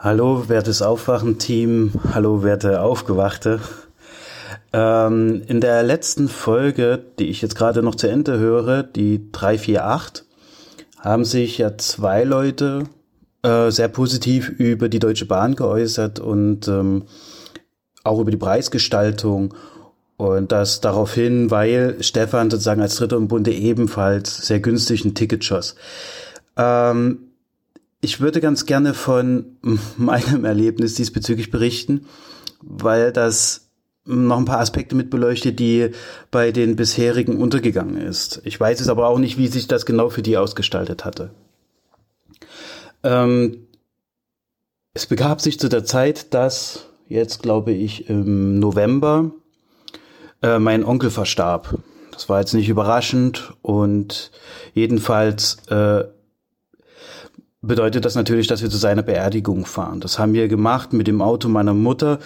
Hallo, 0.00 0.48
wertes 0.48 0.80
Aufwachen-Team. 0.80 1.90
Hallo, 2.14 2.44
werte 2.44 2.82
Aufgewachte. 2.82 3.58
Ähm, 4.72 5.42
in 5.48 5.60
der 5.60 5.82
letzten 5.82 6.28
Folge, 6.28 7.02
die 7.18 7.26
ich 7.26 7.42
jetzt 7.42 7.56
gerade 7.56 7.82
noch 7.82 7.96
zu 7.96 8.06
Ende 8.06 8.38
höre, 8.38 8.84
die 8.84 9.32
348, 9.32 10.24
haben 11.00 11.24
sich 11.24 11.58
ja 11.58 11.76
zwei 11.78 12.22
Leute 12.22 12.84
äh, 13.42 13.72
sehr 13.72 13.88
positiv 13.88 14.48
über 14.50 14.88
die 14.88 15.00
Deutsche 15.00 15.26
Bahn 15.26 15.56
geäußert 15.56 16.20
und 16.20 16.68
ähm, 16.68 17.06
auch 18.04 18.20
über 18.20 18.30
die 18.30 18.36
Preisgestaltung. 18.36 19.52
Und 20.16 20.52
das 20.52 20.80
daraufhin, 20.80 21.50
weil 21.50 21.96
Stefan 22.04 22.50
sozusagen 22.50 22.82
als 22.82 22.94
Dritter 22.94 23.16
im 23.16 23.26
Bunde 23.26 23.50
ebenfalls 23.50 24.46
sehr 24.46 24.60
günstig 24.60 25.04
ein 25.04 25.16
Ticket 25.16 25.44
schoss. 25.44 25.74
Ähm, 26.56 27.27
ich 28.00 28.20
würde 28.20 28.40
ganz 28.40 28.66
gerne 28.66 28.94
von 28.94 29.58
meinem 29.96 30.44
Erlebnis 30.44 30.94
diesbezüglich 30.94 31.50
berichten, 31.50 32.06
weil 32.60 33.12
das 33.12 33.68
noch 34.04 34.38
ein 34.38 34.46
paar 34.46 34.60
Aspekte 34.60 34.94
mit 34.94 35.10
beleuchtet, 35.10 35.58
die 35.58 35.90
bei 36.30 36.50
den 36.50 36.76
bisherigen 36.76 37.40
untergegangen 37.40 37.98
ist. 37.98 38.40
Ich 38.44 38.58
weiß 38.58 38.80
es 38.80 38.88
aber 38.88 39.06
auch 39.06 39.18
nicht, 39.18 39.36
wie 39.36 39.48
sich 39.48 39.68
das 39.68 39.84
genau 39.84 40.08
für 40.08 40.22
die 40.22 40.38
ausgestaltet 40.38 41.04
hatte. 41.04 41.30
Ähm, 43.02 43.66
es 44.94 45.06
begab 45.06 45.40
sich 45.40 45.60
zu 45.60 45.68
der 45.68 45.84
Zeit, 45.84 46.32
dass 46.32 46.86
jetzt 47.06 47.42
glaube 47.42 47.72
ich 47.72 48.08
im 48.08 48.58
November, 48.58 49.30
äh, 50.42 50.58
mein 50.58 50.84
Onkel 50.84 51.10
verstarb. 51.10 51.78
Das 52.12 52.28
war 52.28 52.40
jetzt 52.40 52.54
nicht 52.54 52.68
überraschend 52.68 53.52
und 53.62 54.30
jedenfalls 54.74 55.58
äh, 55.68 56.04
bedeutet 57.68 58.04
das 58.04 58.16
natürlich, 58.16 58.48
dass 58.48 58.62
wir 58.62 58.70
zu 58.70 58.76
seiner 58.76 59.02
Beerdigung 59.02 59.66
fahren. 59.66 60.00
Das 60.00 60.18
haben 60.18 60.32
wir 60.32 60.48
gemacht 60.48 60.92
mit 60.92 61.06
dem 61.06 61.22
Auto 61.22 61.48
meiner 61.48 61.74
Mutter, 61.74 62.18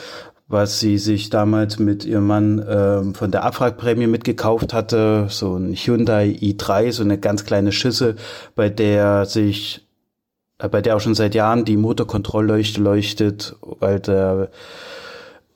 was 0.48 0.80
sie 0.80 0.98
sich 0.98 1.30
damals 1.30 1.78
mit 1.78 2.04
ihrem 2.04 2.26
Mann 2.26 2.58
äh, 2.58 3.14
von 3.14 3.30
der 3.30 3.44
Abwrackprämie 3.44 4.06
mitgekauft 4.06 4.72
hatte, 4.72 5.26
so 5.28 5.56
ein 5.56 5.74
Hyundai 5.74 6.28
i3, 6.40 6.92
so 6.92 7.02
eine 7.02 7.18
ganz 7.18 7.44
kleine 7.44 7.72
Schüssel, 7.72 8.16
bei 8.54 8.68
der 8.68 9.26
sich, 9.26 9.86
äh, 10.58 10.68
bei 10.68 10.80
der 10.80 10.96
auch 10.96 11.00
schon 11.00 11.14
seit 11.14 11.34
Jahren 11.34 11.64
die 11.64 11.76
Motorkontrollleuchte 11.76 12.80
leuchtet, 12.80 13.56
weil 13.80 14.00
der 14.00 14.50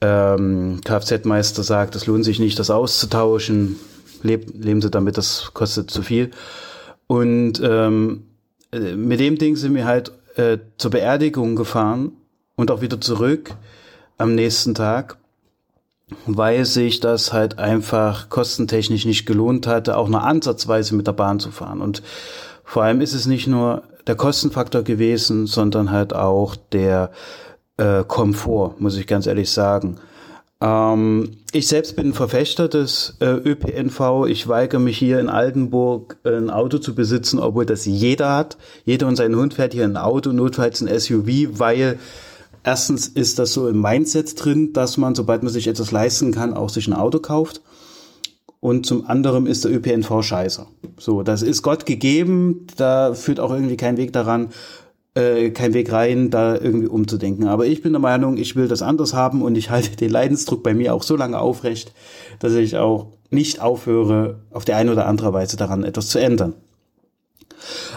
ähm, 0.00 0.80
Kfz-Meister 0.84 1.62
sagt, 1.62 1.94
es 1.96 2.06
lohnt 2.06 2.24
sich 2.24 2.38
nicht, 2.38 2.58
das 2.58 2.70
auszutauschen, 2.70 3.76
Leb, 4.22 4.52
leben 4.54 4.80
Sie 4.80 4.90
damit, 4.90 5.18
das 5.18 5.50
kostet 5.52 5.90
zu 5.90 6.02
viel. 6.02 6.30
Und 7.06 7.60
ähm, 7.62 8.22
äh, 8.22 8.35
mit 8.96 9.20
dem 9.20 9.38
Ding 9.38 9.56
sind 9.56 9.74
wir 9.74 9.84
halt 9.84 10.12
äh, 10.36 10.58
zur 10.78 10.90
Beerdigung 10.90 11.56
gefahren 11.56 12.12
und 12.56 12.70
auch 12.70 12.80
wieder 12.80 13.00
zurück 13.00 13.54
am 14.18 14.34
nächsten 14.34 14.74
Tag, 14.74 15.18
weil 16.26 16.64
sich 16.64 17.00
das 17.00 17.32
halt 17.32 17.58
einfach 17.58 18.28
kostentechnisch 18.28 19.04
nicht 19.04 19.26
gelohnt 19.26 19.66
hatte, 19.66 19.96
auch 19.96 20.08
nur 20.08 20.22
ansatzweise 20.22 20.94
mit 20.94 21.06
der 21.06 21.12
Bahn 21.12 21.40
zu 21.40 21.50
fahren. 21.50 21.80
Und 21.80 22.02
vor 22.64 22.82
allem 22.82 23.00
ist 23.00 23.14
es 23.14 23.26
nicht 23.26 23.46
nur 23.46 23.82
der 24.06 24.14
Kostenfaktor 24.14 24.82
gewesen, 24.82 25.46
sondern 25.46 25.90
halt 25.90 26.14
auch 26.14 26.56
der 26.72 27.10
äh, 27.76 28.04
Komfort, 28.04 28.76
muss 28.78 28.96
ich 28.96 29.06
ganz 29.06 29.26
ehrlich 29.26 29.50
sagen. 29.50 29.98
Ähm, 30.60 31.32
ich 31.52 31.68
selbst 31.68 31.96
bin 31.96 32.14
Verfechter 32.14 32.68
des 32.68 33.16
äh, 33.20 33.26
ÖPNV. 33.26 34.26
Ich 34.28 34.48
weigere 34.48 34.80
mich 34.80 34.98
hier 34.98 35.20
in 35.20 35.28
Altenburg 35.28 36.16
ein 36.24 36.50
Auto 36.50 36.78
zu 36.78 36.94
besitzen, 36.94 37.38
obwohl 37.38 37.66
das 37.66 37.84
jeder 37.84 38.34
hat. 38.34 38.56
Jeder 38.84 39.06
und 39.06 39.16
sein 39.16 39.36
Hund 39.36 39.54
fährt 39.54 39.74
hier 39.74 39.84
ein 39.84 39.96
Auto, 39.96 40.32
notfalls 40.32 40.80
ein 40.80 40.98
SUV, 40.98 41.58
weil 41.58 41.98
erstens 42.64 43.06
ist 43.08 43.38
das 43.38 43.52
so 43.52 43.68
im 43.68 43.80
Mindset 43.80 44.42
drin, 44.42 44.72
dass 44.72 44.96
man, 44.96 45.14
sobald 45.14 45.42
man 45.42 45.52
sich 45.52 45.68
etwas 45.68 45.92
leisten 45.92 46.32
kann, 46.32 46.54
auch 46.54 46.70
sich 46.70 46.88
ein 46.88 46.94
Auto 46.94 47.18
kauft. 47.18 47.60
Und 48.60 48.86
zum 48.86 49.06
anderen 49.06 49.46
ist 49.46 49.64
der 49.64 49.72
ÖPNV 49.72 50.22
scheiße. 50.22 50.66
So, 50.98 51.22
das 51.22 51.42
ist 51.42 51.62
Gott 51.62 51.86
gegeben. 51.86 52.66
Da 52.76 53.14
führt 53.14 53.38
auch 53.38 53.52
irgendwie 53.52 53.76
kein 53.76 53.98
Weg 53.98 54.12
daran, 54.12 54.48
äh, 55.16 55.50
kein 55.50 55.74
Weg 55.74 55.90
rein, 55.90 56.30
da 56.30 56.54
irgendwie 56.54 56.86
umzudenken. 56.86 57.48
Aber 57.48 57.66
ich 57.66 57.82
bin 57.82 57.92
der 57.92 58.00
Meinung, 58.00 58.36
ich 58.36 58.54
will 58.54 58.68
das 58.68 58.82
anders 58.82 59.14
haben 59.14 59.42
und 59.42 59.56
ich 59.56 59.70
halte 59.70 59.96
den 59.96 60.10
Leidensdruck 60.10 60.62
bei 60.62 60.74
mir 60.74 60.94
auch 60.94 61.02
so 61.02 61.16
lange 61.16 61.40
aufrecht, 61.40 61.92
dass 62.38 62.52
ich 62.52 62.76
auch 62.76 63.08
nicht 63.30 63.60
aufhöre, 63.60 64.40
auf 64.52 64.64
die 64.64 64.74
eine 64.74 64.92
oder 64.92 65.06
andere 65.06 65.32
Weise 65.32 65.56
daran 65.56 65.82
etwas 65.82 66.08
zu 66.08 66.20
ändern. 66.20 66.54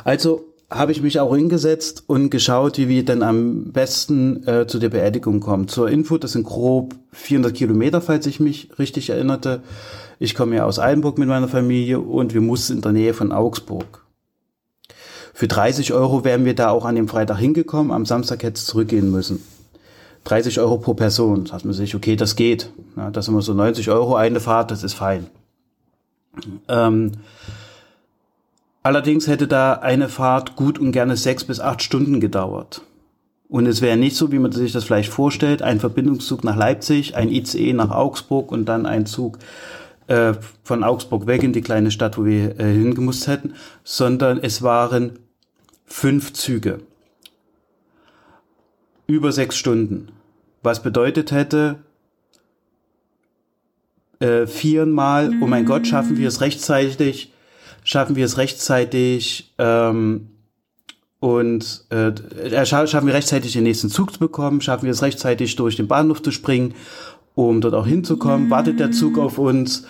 Also 0.03 0.45
habe 0.69 0.91
ich 0.91 1.01
mich 1.01 1.19
auch 1.19 1.35
hingesetzt 1.35 2.03
und 2.07 2.29
geschaut, 2.29 2.77
wie 2.77 2.87
wir 2.87 3.03
denn 3.03 3.23
am 3.23 3.71
besten 3.71 4.47
äh, 4.47 4.67
zu 4.67 4.79
der 4.79 4.89
Beerdigung 4.89 5.39
kommen. 5.39 5.67
Zur 5.67 5.89
Info, 5.89 6.17
das 6.17 6.33
sind 6.33 6.43
grob 6.43 6.95
400 7.11 7.53
Kilometer, 7.53 8.01
falls 8.01 8.27
ich 8.27 8.39
mich 8.39 8.69
richtig 8.77 9.09
erinnerte. 9.09 9.61
Ich 10.19 10.35
komme 10.35 10.57
ja 10.57 10.65
aus 10.65 10.79
Eilenburg 10.79 11.17
mit 11.17 11.27
meiner 11.27 11.47
Familie 11.47 11.99
und 11.99 12.33
wir 12.33 12.41
mussten 12.41 12.73
in 12.77 12.81
der 12.81 12.91
Nähe 12.91 13.13
von 13.13 13.31
Augsburg. 13.31 14.03
Für 15.39 15.47
30 15.47 15.93
Euro 15.93 16.25
wären 16.25 16.43
wir 16.43 16.53
da 16.53 16.69
auch 16.69 16.83
an 16.83 16.95
dem 16.95 17.07
Freitag 17.07 17.37
hingekommen, 17.37 17.93
am 17.93 18.05
Samstag 18.05 18.43
hätte 18.43 18.57
es 18.57 18.65
zurückgehen 18.65 19.09
müssen. 19.09 19.41
30 20.25 20.59
Euro 20.59 20.79
pro 20.79 20.95
Person. 20.95 21.45
Da 21.45 21.53
hat 21.53 21.63
man 21.63 21.73
sich, 21.73 21.95
okay, 21.95 22.17
das 22.17 22.35
geht. 22.35 22.73
Ja, 22.97 23.09
das 23.09 23.23
sind 23.23 23.35
immer 23.35 23.41
so 23.41 23.53
90 23.53 23.89
Euro 23.89 24.17
eine 24.17 24.41
Fahrt, 24.41 24.69
das 24.69 24.83
ist 24.83 24.95
fein. 24.95 25.27
Ähm, 26.67 27.13
allerdings 28.83 29.27
hätte 29.27 29.47
da 29.47 29.75
eine 29.75 30.09
Fahrt 30.09 30.57
gut 30.57 30.77
und 30.77 30.91
gerne 30.91 31.15
sechs 31.15 31.45
bis 31.45 31.61
acht 31.61 31.83
Stunden 31.83 32.19
gedauert. 32.19 32.81
Und 33.47 33.65
es 33.65 33.81
wäre 33.81 33.95
nicht 33.95 34.17
so, 34.17 34.33
wie 34.33 34.39
man 34.39 34.51
sich 34.51 34.73
das 34.73 34.83
vielleicht 34.83 35.09
vorstellt, 35.09 35.61
ein 35.61 35.79
Verbindungszug 35.79 36.43
nach 36.43 36.57
Leipzig, 36.57 37.15
ein 37.15 37.31
ICE 37.31 37.71
nach 37.71 37.91
Augsburg 37.91 38.51
und 38.51 38.65
dann 38.65 38.85
ein 38.85 39.05
Zug 39.05 39.39
äh, 40.07 40.33
von 40.63 40.83
Augsburg 40.83 41.27
weg 41.27 41.43
in 41.43 41.53
die 41.53 41.61
kleine 41.61 41.91
Stadt, 41.91 42.17
wo 42.17 42.25
wir 42.25 42.59
äh, 42.59 42.73
hingemusst 42.73 43.27
hätten, 43.27 43.53
sondern 43.85 44.37
es 44.43 44.61
waren 44.61 45.13
fünf 45.89 46.33
Züge. 46.33 46.79
Über 49.07 49.31
sechs 49.31 49.57
Stunden. 49.57 50.11
Was 50.61 50.83
bedeutet 50.83 51.31
hätte, 51.31 51.79
äh, 54.19 54.47
viermal, 54.47 55.31
oh 55.41 55.47
mein 55.47 55.65
Gott, 55.65 55.87
schaffen 55.87 56.17
wir 56.17 56.27
es 56.27 56.41
rechtzeitig, 56.41 57.33
schaffen 57.83 58.15
wir 58.15 58.25
es 58.25 58.37
rechtzeitig 58.37 59.53
ähm, 59.57 60.29
und 61.19 61.85
äh, 61.89 62.09
äh 62.09 62.65
schaffen 62.65 63.07
wir 63.07 63.13
rechtzeitig 63.13 63.53
den 63.53 63.63
nächsten 63.63 63.89
Zug 63.89 64.13
zu 64.13 64.19
bekommen, 64.19 64.61
schaffen 64.61 64.85
wir 64.85 64.91
es 64.91 65.01
rechtzeitig 65.01 65.55
durch 65.55 65.77
den 65.77 65.87
Bahnhof 65.87 66.21
zu 66.21 66.31
springen, 66.31 66.75
um 67.35 67.61
dort 67.61 67.73
auch 67.73 67.87
hinzukommen, 67.87 68.49
wartet 68.49 68.79
der 68.79 68.91
Zug 68.91 69.17
auf 69.17 69.37
uns 69.37 69.85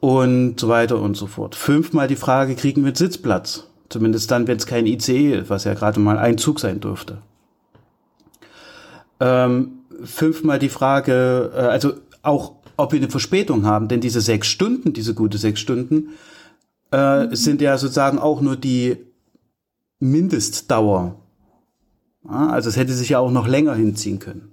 und 0.00 0.60
so 0.60 0.68
weiter 0.68 1.00
und 1.00 1.16
so 1.16 1.26
fort. 1.26 1.54
Fünfmal 1.54 2.08
die 2.08 2.16
Frage, 2.16 2.54
kriegen 2.54 2.84
wir 2.84 2.94
Sitzplatz? 2.94 3.69
Zumindest 3.90 4.30
dann, 4.30 4.46
wenn 4.46 4.56
es 4.56 4.66
kein 4.66 4.86
ICE 4.86 5.40
ist, 5.40 5.50
was 5.50 5.64
ja 5.64 5.74
gerade 5.74 6.00
mal 6.00 6.16
ein 6.16 6.38
Zug 6.38 6.60
sein 6.60 6.80
dürfte. 6.80 7.18
Ähm, 9.18 9.80
fünfmal 10.04 10.60
die 10.60 10.68
Frage, 10.68 11.52
äh, 11.54 11.58
also 11.58 11.94
auch, 12.22 12.54
ob 12.76 12.92
wir 12.92 13.00
eine 13.00 13.10
Verspätung 13.10 13.66
haben, 13.66 13.88
denn 13.88 14.00
diese 14.00 14.20
sechs 14.20 14.46
Stunden, 14.46 14.92
diese 14.92 15.14
gute 15.14 15.38
sechs 15.38 15.60
Stunden, 15.60 16.10
äh, 16.92 17.26
mhm. 17.26 17.34
sind 17.34 17.60
ja 17.60 17.76
sozusagen 17.76 18.18
auch 18.18 18.40
nur 18.40 18.56
die 18.56 18.96
Mindestdauer. 19.98 21.16
Ja, 22.24 22.48
also 22.48 22.68
es 22.68 22.76
hätte 22.76 22.92
sich 22.92 23.10
ja 23.10 23.18
auch 23.18 23.32
noch 23.32 23.48
länger 23.48 23.74
hinziehen 23.74 24.20
können. 24.20 24.52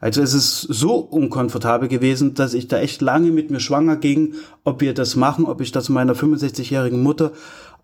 Also 0.00 0.22
es 0.22 0.32
ist 0.32 0.60
so 0.62 0.94
unkomfortabel 0.94 1.88
gewesen, 1.88 2.32
dass 2.34 2.54
ich 2.54 2.68
da 2.68 2.78
echt 2.78 3.02
lange 3.02 3.30
mit 3.32 3.50
mir 3.50 3.60
schwanger 3.60 3.96
ging, 3.96 4.34
ob 4.64 4.80
wir 4.80 4.94
das 4.94 5.14
machen, 5.14 5.44
ob 5.44 5.60
ich 5.60 5.72
das 5.72 5.90
meiner 5.90 6.14
65-jährigen 6.14 7.02
Mutter 7.02 7.32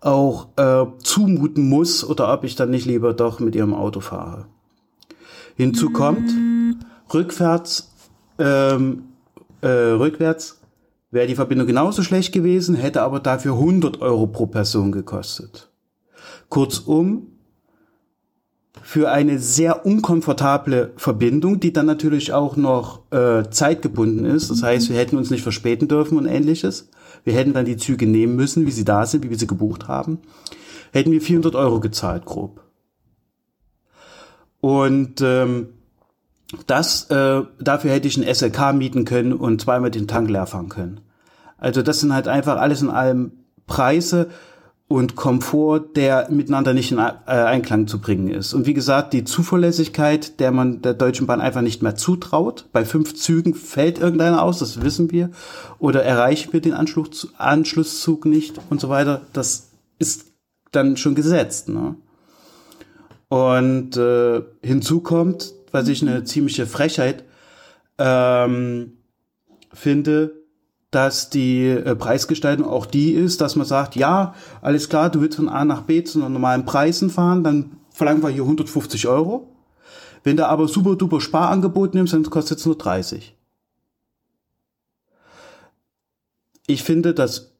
auch 0.01 0.49
äh, 0.57 0.85
zumuten 1.03 1.67
muss 1.67 2.03
oder 2.03 2.31
ob 2.33 2.43
ich 2.43 2.55
dann 2.55 2.69
nicht 2.69 2.85
lieber 2.85 3.13
doch 3.13 3.39
mit 3.39 3.55
ihrem 3.55 3.73
Auto 3.73 3.99
fahre. 3.99 4.45
Hinzu 5.55 5.89
kommt, 5.89 6.29
rückwärts, 7.13 7.91
ähm, 8.37 9.03
äh, 9.61 9.67
rückwärts 9.67 10.61
wäre 11.09 11.27
die 11.27 11.35
Verbindung 11.35 11.67
genauso 11.67 12.03
schlecht 12.03 12.31
gewesen, 12.31 12.75
hätte 12.75 13.01
aber 13.01 13.19
dafür 13.19 13.53
100 13.53 14.01
Euro 14.01 14.27
pro 14.27 14.45
Person 14.45 14.91
gekostet. 14.91 15.69
Kurzum, 16.49 17.27
für 18.87 19.11
eine 19.11 19.39
sehr 19.39 19.85
unkomfortable 19.85 20.93
Verbindung, 20.95 21.59
die 21.59 21.73
dann 21.73 21.85
natürlich 21.85 22.31
auch 22.31 22.55
noch 22.55 23.11
äh, 23.11 23.49
zeitgebunden 23.49 24.23
ist. 24.23 24.49
Das 24.49 24.63
heißt, 24.63 24.89
wir 24.89 24.97
hätten 24.97 25.17
uns 25.17 25.29
nicht 25.29 25.43
verspäten 25.43 25.89
dürfen 25.89 26.17
und 26.17 26.25
ähnliches. 26.25 26.89
Wir 27.27 27.33
hätten 27.33 27.51
dann 27.51 27.65
die 27.65 27.75
Züge 27.75 28.07
nehmen 28.07 28.37
müssen, 28.37 28.65
wie 28.65 28.71
sie 28.71 28.85
da 28.85 29.05
sind, 29.05 29.21
wie 29.21 29.29
wir 29.29 29.37
sie 29.37 29.47
gebucht 29.47 29.89
haben. 29.89 30.19
Hätten 30.93 31.11
wir 31.11 31.19
400 31.19 31.55
Euro 31.55 31.81
gezahlt, 31.81 32.23
grob. 32.23 32.63
Und 34.61 35.19
ähm, 35.19 35.73
das, 36.67 37.09
äh, 37.09 37.41
dafür 37.59 37.91
hätte 37.91 38.07
ich 38.07 38.15
ein 38.15 38.33
SLK 38.33 38.71
mieten 38.71 39.03
können 39.03 39.33
und 39.33 39.59
zweimal 39.59 39.91
den 39.91 40.07
Tank 40.07 40.29
leer 40.29 40.47
fahren 40.47 40.69
können. 40.69 41.01
Also 41.57 41.81
das 41.81 41.99
sind 41.99 42.13
halt 42.13 42.29
einfach 42.29 42.55
alles 42.61 42.81
in 42.81 42.89
allem 42.89 43.33
Preise 43.65 44.29
und 44.89 45.17
Komfort, 45.17 45.95
der 45.95 46.29
miteinander 46.31 46.73
nicht 46.73 46.91
in 46.91 46.97
äh, 46.97 47.11
Einklang 47.25 47.87
zu 47.87 47.99
bringen 47.99 48.29
ist. 48.29 48.53
Und 48.53 48.65
wie 48.65 48.73
gesagt, 48.73 49.11
die 49.11 49.25
Zuverlässigkeit, 49.25 50.39
der 50.39 50.51
man 50.51 50.81
der 50.81 50.93
Deutschen 50.93 51.27
Bahn 51.27 51.41
einfach 51.41 51.61
nicht 51.61 51.83
mehr 51.83 51.95
zutraut. 51.95 52.65
Bei 52.71 52.85
fünf 52.85 53.13
Zügen 53.15 53.53
fällt 53.53 53.99
irgendeiner 53.99 54.41
aus, 54.41 54.59
das 54.59 54.81
wissen 54.81 55.11
wir. 55.11 55.31
Oder 55.79 56.03
erreichen 56.03 56.53
wir 56.53 56.61
den 56.61 56.73
Anschluss, 56.73 57.33
Anschlusszug 57.37 58.25
nicht 58.25 58.59
und 58.69 58.79
so 58.79 58.87
weiter. 58.87 59.23
Das 59.33 59.71
ist 59.99 60.27
dann 60.71 60.95
schon 60.95 61.15
gesetzt. 61.15 61.67
Ne? 61.67 61.95
Und 63.27 63.97
äh, 63.97 64.41
hinzu 64.61 65.01
kommt, 65.01 65.53
was 65.71 65.89
ich 65.89 66.01
eine 66.01 66.23
ziemliche 66.23 66.65
Frechheit 66.65 67.25
ähm, 67.97 68.93
finde, 69.73 70.31
dass 70.91 71.29
die 71.29 71.67
äh, 71.67 71.95
Preisgestaltung 71.95 72.67
auch 72.67 72.85
die 72.85 73.11
ist, 73.11 73.41
dass 73.41 73.55
man 73.55 73.65
sagt, 73.65 73.95
ja, 73.95 74.33
alles 74.61 74.89
klar, 74.89 75.09
du 75.09 75.21
willst 75.21 75.37
von 75.37 75.49
A 75.49 75.65
nach 75.65 75.81
B 75.81 76.03
zu 76.03 76.19
normalen 76.19 76.65
Preisen 76.65 77.09
fahren, 77.09 77.43
dann 77.43 77.77
verlangen 77.89 78.23
wir 78.23 78.29
hier 78.29 78.43
150 78.43 79.07
Euro. 79.07 79.53
Wenn 80.23 80.37
du 80.37 80.47
aber 80.47 80.67
super 80.67 80.95
duper 80.95 81.21
Sparangebot 81.21 81.93
nimmst, 81.93 82.13
dann 82.13 82.23
kostet 82.23 82.59
es 82.59 82.65
nur 82.65 82.77
30. 82.77 83.35
Ich 86.67 86.83
finde 86.83 87.13
das 87.13 87.51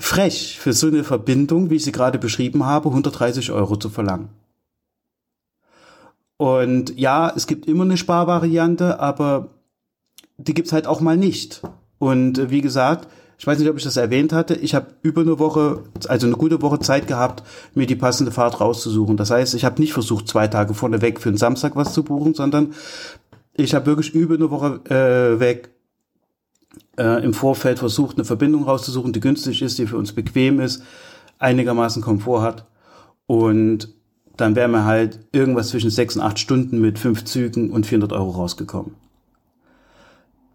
frech 0.00 0.58
für 0.58 0.72
so 0.72 0.86
eine 0.86 1.04
Verbindung, 1.04 1.70
wie 1.70 1.76
ich 1.76 1.84
sie 1.84 1.92
gerade 1.92 2.18
beschrieben 2.18 2.64
habe, 2.64 2.88
130 2.88 3.50
Euro 3.50 3.76
zu 3.76 3.90
verlangen. 3.90 4.30
Und 6.36 6.96
ja, 6.98 7.32
es 7.34 7.46
gibt 7.46 7.66
immer 7.66 7.82
eine 7.82 7.96
Sparvariante, 7.96 9.00
aber 9.00 9.50
die 10.36 10.54
gibt's 10.54 10.72
halt 10.72 10.86
auch 10.86 11.00
mal 11.00 11.16
nicht. 11.16 11.62
Und 11.98 12.38
äh, 12.38 12.50
wie 12.50 12.60
gesagt, 12.60 13.08
ich 13.38 13.46
weiß 13.46 13.58
nicht, 13.60 13.68
ob 13.68 13.76
ich 13.76 13.84
das 13.84 13.96
erwähnt 13.96 14.32
hatte, 14.32 14.54
ich 14.54 14.74
habe 14.74 14.88
über 15.02 15.20
eine 15.20 15.38
Woche, 15.38 15.84
also 16.08 16.26
eine 16.26 16.36
gute 16.36 16.60
Woche 16.60 16.80
Zeit 16.80 17.06
gehabt, 17.06 17.44
mir 17.74 17.86
die 17.86 17.94
passende 17.94 18.32
Fahrt 18.32 18.60
rauszusuchen. 18.60 19.16
Das 19.16 19.30
heißt, 19.30 19.54
ich 19.54 19.64
habe 19.64 19.80
nicht 19.80 19.92
versucht, 19.92 20.26
zwei 20.26 20.48
Tage 20.48 20.74
vorneweg 20.74 21.20
für 21.20 21.28
einen 21.28 21.38
Samstag 21.38 21.76
was 21.76 21.92
zu 21.92 22.02
buchen, 22.02 22.34
sondern 22.34 22.74
ich 23.54 23.74
habe 23.74 23.86
wirklich 23.86 24.12
über 24.12 24.34
eine 24.34 24.50
Woche 24.50 24.80
äh, 24.90 25.38
weg 25.38 25.70
äh, 26.96 27.22
im 27.24 27.32
Vorfeld 27.32 27.78
versucht, 27.78 28.16
eine 28.16 28.24
Verbindung 28.24 28.64
rauszusuchen, 28.64 29.12
die 29.12 29.20
günstig 29.20 29.62
ist, 29.62 29.78
die 29.78 29.86
für 29.86 29.96
uns 29.96 30.12
bequem 30.12 30.58
ist, 30.58 30.82
einigermaßen 31.38 32.02
Komfort 32.02 32.42
hat. 32.42 32.66
Und 33.26 33.94
dann 34.36 34.56
wären 34.56 34.72
wir 34.72 34.84
halt 34.84 35.20
irgendwas 35.32 35.68
zwischen 35.68 35.90
sechs 35.90 36.16
und 36.16 36.22
acht 36.22 36.38
Stunden 36.40 36.80
mit 36.80 36.98
fünf 36.98 37.24
Zügen 37.24 37.70
und 37.70 37.86
400 37.86 38.12
Euro 38.12 38.30
rausgekommen. 38.30 38.94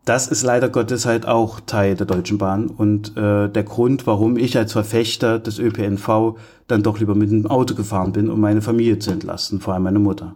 Das 0.06 0.28
ist 0.28 0.44
leider 0.44 0.68
Gottes 0.68 1.06
halt 1.06 1.26
auch 1.26 1.62
Teil 1.62 1.96
der 1.96 2.06
Deutschen 2.06 2.38
Bahn 2.38 2.68
und 2.68 3.16
äh, 3.16 3.48
der 3.48 3.64
Grund, 3.64 4.06
warum 4.06 4.38
ich 4.38 4.58
als 4.58 4.74
Verfechter 4.74 5.40
des 5.40 5.60
ÖPNV 5.60 6.38
dann 6.68 6.84
doch 6.84 7.00
lieber 7.00 7.16
mit 7.16 7.32
dem 7.32 7.48
Auto 7.48 7.74
gefahren 7.74 8.12
bin, 8.12 8.30
um 8.30 8.42
meine 8.42 8.62
Familie 8.62 9.00
zu 9.00 9.12
entlasten, 9.12 9.62
vor 9.62 9.74
allem 9.74 9.84
meine 9.84 10.00
Mutter. 10.00 10.36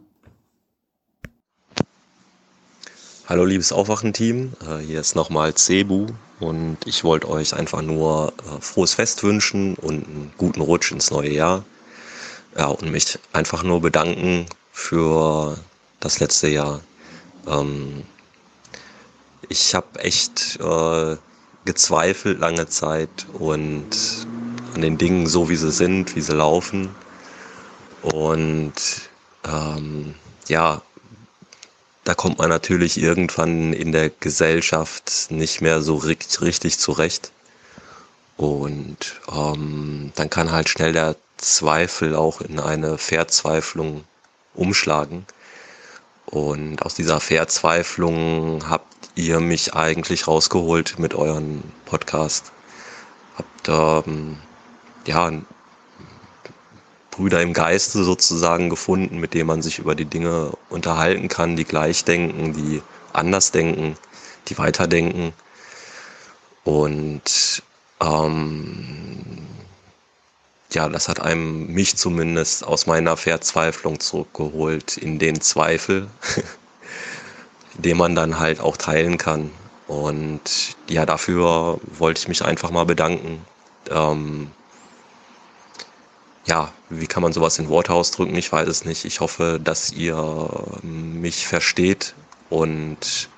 Hallo 3.27 3.43
liebes 3.43 3.73
Aufwachen-Team, 3.73 4.53
äh, 4.65 4.77
hier 4.77 5.01
ist 5.01 5.17
nochmal 5.17 5.53
Cebu 5.57 6.05
und 6.39 6.77
ich 6.85 7.03
wollte 7.03 7.27
euch 7.29 7.53
einfach 7.53 7.81
nur 7.81 8.31
äh, 8.37 8.61
frohes 8.61 8.93
Fest 8.93 9.21
wünschen 9.23 9.75
und 9.75 10.05
einen 10.05 10.31
guten 10.37 10.61
Rutsch 10.61 10.93
ins 10.93 11.11
neue 11.11 11.33
Jahr. 11.33 11.65
Ja, 12.57 12.67
und 12.67 12.89
mich 12.89 13.19
einfach 13.33 13.63
nur 13.63 13.81
bedanken 13.81 14.45
für 14.71 15.57
das 15.99 16.21
letzte 16.21 16.47
Jahr. 16.47 16.79
Ähm, 17.45 18.03
ich 19.49 19.75
habe 19.75 19.99
echt 19.99 20.59
äh, 20.59 21.17
gezweifelt 21.65 22.39
lange 22.39 22.67
Zeit 22.67 23.27
und 23.33 23.87
an 24.73 24.81
den 24.81 24.97
Dingen 24.97 25.27
so, 25.27 25.49
wie 25.49 25.55
sie 25.55 25.71
sind, 25.71 26.15
wie 26.15 26.21
sie 26.21 26.33
laufen. 26.33 26.89
Und 28.01 28.73
ähm, 29.45 30.15
ja, 30.47 30.81
da 32.03 32.13
kommt 32.13 32.37
man 32.37 32.49
natürlich 32.49 33.01
irgendwann 33.01 33.73
in 33.73 33.91
der 33.91 34.09
Gesellschaft 34.09 35.27
nicht 35.29 35.61
mehr 35.61 35.81
so 35.81 35.95
richtig 35.97 36.79
zurecht. 36.79 37.31
Und 38.37 39.19
ähm, 39.29 40.11
dann 40.15 40.29
kann 40.29 40.51
halt 40.51 40.69
schnell 40.69 40.93
der 40.93 41.15
Zweifel 41.37 42.15
auch 42.15 42.39
in 42.41 42.59
eine 42.59 42.97
Verzweiflung 42.97 44.03
umschlagen. 44.53 45.25
Und 46.25 46.81
aus 46.83 46.95
dieser 46.95 47.19
Verzweiflung 47.19 48.69
habt 48.69 48.96
ihr 49.17 49.39
mich 49.39 49.73
eigentlich 49.73 50.27
rausgeholt 50.27 50.99
mit 50.99 51.15
euren 51.15 51.63
Podcast. 51.85 52.51
Habt 53.35 53.67
ähm, 54.07 54.37
ja 55.05 55.31
Brüder 57.11 57.41
im 57.41 57.53
Geiste 57.53 58.03
sozusagen 58.03 58.69
gefunden, 58.69 59.17
mit 59.17 59.33
denen 59.33 59.47
man 59.47 59.61
sich 59.63 59.79
über 59.79 59.95
die 59.95 60.05
Dinge 60.05 60.51
unterhalten 60.69 61.27
kann, 61.29 61.55
die 61.55 61.65
gleich 61.65 62.05
denken, 62.05 62.53
die 62.53 62.81
anders 63.11 63.51
denken, 63.51 63.97
die 64.47 64.57
weiterdenken. 64.59 65.33
Und 66.63 67.63
ähm, 68.01 69.47
ja, 70.71 70.87
das 70.89 71.07
hat 71.07 71.19
einem 71.19 71.67
mich 71.73 71.95
zumindest 71.97 72.63
aus 72.63 72.85
meiner 72.85 73.17
Verzweiflung 73.17 73.99
zurückgeholt 73.99 74.97
in 74.97 75.17
den 75.17 75.41
Zweifel, 75.41 76.07
den 77.77 77.97
man 77.97 78.15
dann 78.15 78.39
halt 78.39 78.59
auch 78.59 78.77
teilen 78.77 79.17
kann. 79.17 79.51
Und 79.87 80.75
ja, 80.89 81.05
dafür 81.05 81.79
wollte 81.97 82.19
ich 82.19 82.27
mich 82.27 82.43
einfach 82.43 82.71
mal 82.71 82.85
bedanken. 82.85 83.41
Ähm, 83.89 84.51
ja, 86.45 86.71
wie 86.89 87.07
kann 87.07 87.23
man 87.23 87.33
sowas 87.33 87.59
in 87.59 87.69
Worte 87.69 87.93
ausdrücken? 87.93 88.35
Ich 88.35 88.51
weiß 88.51 88.67
es 88.67 88.85
nicht. 88.85 89.05
Ich 89.05 89.19
hoffe, 89.19 89.59
dass 89.63 89.91
ihr 89.91 90.49
mich 90.81 91.47
versteht 91.47 92.15
und 92.49 93.29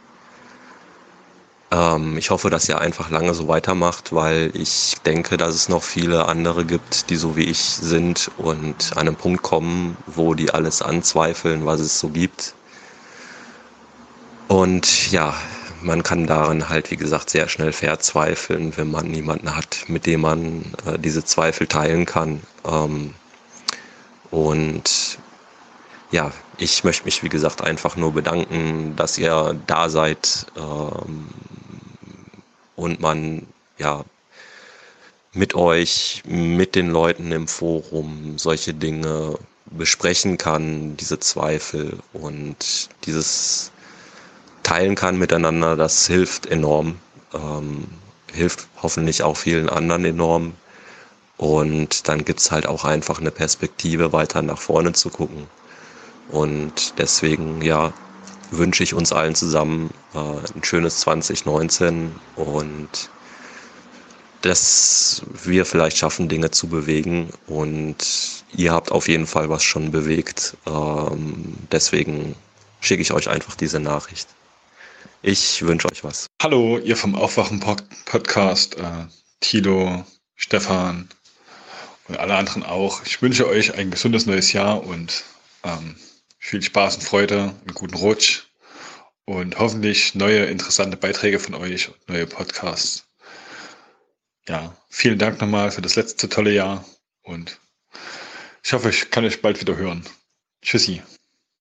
ähm, 1.72 2.18
ich 2.18 2.30
hoffe, 2.30 2.50
dass 2.50 2.68
ihr 2.68 2.80
einfach 2.80 3.10
lange 3.10 3.34
so 3.34 3.48
weitermacht, 3.48 4.14
weil 4.14 4.52
ich 4.54 4.96
denke, 5.06 5.38
dass 5.38 5.54
es 5.56 5.70
noch 5.70 5.84
viele 5.84 6.28
andere 6.28 6.66
gibt, 6.66 7.10
die 7.10 7.16
so 7.16 7.36
wie 7.36 7.46
ich 7.46 7.60
sind 7.60 8.32
und 8.38 8.92
an 8.96 9.08
einen 9.08 9.16
Punkt 9.16 9.44
kommen, 9.44 9.98
wo 10.08 10.34
die 10.34 10.52
alles 10.52 10.82
anzweifeln, 10.82 11.66
was 11.66 11.80
es 11.80 12.00
so 12.00 12.10
gibt. 12.10 12.54
Und 14.50 15.12
ja, 15.12 15.36
man 15.84 16.02
kann 16.02 16.26
daran 16.26 16.70
halt, 16.70 16.90
wie 16.90 16.98
gesagt, 16.98 17.30
sehr 17.30 17.48
schnell 17.48 17.72
verzweifeln, 17.72 18.76
wenn 18.78 18.90
man 18.90 19.06
niemanden 19.06 19.56
hat, 19.56 19.86
mit 19.88 20.08
dem 20.08 20.22
man 20.22 20.66
äh, 20.88 20.98
diese 20.98 21.24
Zweifel 21.24 21.68
teilen 21.68 22.08
kann. 22.08 22.42
Ähm, 22.66 23.14
und 24.32 25.20
ja, 26.10 26.32
ich 26.58 26.84
möchte 26.84 27.06
mich, 27.06 27.22
wie 27.22 27.30
gesagt, 27.30 27.62
einfach 27.62 27.96
nur 27.96 28.12
bedanken, 28.14 28.96
dass 28.96 29.20
ihr 29.20 29.56
da 29.68 29.88
seid 29.88 30.48
ähm, 30.58 31.28
und 32.76 33.00
man 33.02 33.46
ja 33.78 34.04
mit 35.32 35.54
euch, 35.54 36.24
mit 36.26 36.74
den 36.74 36.90
Leuten 36.90 37.32
im 37.32 37.48
Forum 37.48 38.40
solche 38.40 38.74
Dinge 38.74 39.38
besprechen 39.66 40.40
kann, 40.40 40.98
diese 40.98 41.20
Zweifel 41.20 42.00
und 42.14 42.90
dieses 43.06 43.72
teilen 44.64 44.96
kann 44.96 45.18
miteinander, 45.18 45.76
das 45.76 46.08
hilft 46.08 46.46
enorm. 46.46 46.98
Ähm, 47.34 47.88
hilft 48.34 48.68
hoffentlich 48.82 49.24
auch 49.24 49.38
vielen 49.38 49.70
anderen 49.70 50.06
enorm. 50.06 50.54
Und 51.38 52.08
dann 52.08 52.26
gibt 52.26 52.42
es 52.42 52.52
halt 52.52 52.68
auch 52.68 52.84
einfach 52.86 53.20
eine 53.20 53.32
Perspektive, 53.32 54.12
weiter 54.12 54.42
nach 54.42 54.60
vorne 54.60 54.94
zu 54.94 55.10
gucken. 55.10 55.48
Und 56.30 57.00
deswegen, 57.00 57.62
ja, 57.62 57.94
wünsche 58.52 58.84
ich 58.84 58.94
uns 58.94 59.14
allen 59.14 59.36
zusammen 59.36 59.92
äh, 60.14 60.18
ein 60.20 60.64
schönes 60.64 61.00
2019 61.02 62.14
und 62.36 63.10
dass 64.42 65.22
wir 65.44 65.66
vielleicht 65.66 65.98
schaffen, 65.98 66.30
Dinge 66.30 66.52
zu 66.52 66.68
bewegen. 66.68 67.30
Und 67.48 68.44
ihr 68.56 68.72
habt 68.72 68.92
auf 68.92 69.08
jeden 69.08 69.28
Fall 69.28 69.50
was 69.50 69.64
schon 69.64 69.92
bewegt. 69.92 70.56
Ähm, 70.66 71.56
deswegen 71.72 72.36
schicke 72.82 73.02
ich 73.02 73.12
euch 73.12 73.30
einfach 73.30 73.56
diese 73.56 73.80
Nachricht. 73.80 74.28
Ich 75.22 75.62
wünsche 75.66 75.92
euch 75.92 76.04
was. 76.04 76.28
Hallo, 76.42 76.78
ihr 76.78 76.96
vom 76.96 77.14
Aufwachen-Podcast, 77.14 78.78
äh, 78.78 79.06
Tilo, 79.42 80.06
Stefan 80.36 81.10
und 82.08 82.18
alle 82.18 82.36
anderen 82.36 82.64
auch. 82.64 83.04
Ich 83.06 83.22
wünsche 83.22 83.46
euch 83.46 83.74
ein 83.74 83.92
gesundes 83.92 84.26
neues 84.26 84.54
Jahr 84.54 84.82
und 84.82 85.26
ähm, 85.64 85.98
viel 86.38 86.62
Spaß 86.62 86.98
und 86.98 87.04
Freude, 87.04 87.54
einen 87.66 87.74
guten 87.74 87.96
Rutsch 87.96 88.44
und 89.26 89.60
hoffentlich 89.60 90.16
neue 90.16 90.46
interessante 90.46 90.96
Beiträge 90.96 91.40
von 91.40 91.54
euch 91.54 91.90
und 91.90 92.08
neue 92.08 92.26
Podcasts. 92.26 93.06
Ja, 94.48 94.74
vielen 94.90 95.20
Dank 95.20 95.42
nochmal 95.42 95.72
für 95.72 95.82
das 95.82 95.98
letzte 95.98 96.30
tolle 96.30 96.54
Jahr 96.54 96.86
und 97.24 97.60
ich 98.64 98.72
hoffe, 98.72 98.90
ich 98.90 99.12
kann 99.12 99.26
euch 99.26 99.42
bald 99.42 99.60
wieder 99.60 99.76
hören. 99.76 100.06
Tschüssi. 100.62 101.02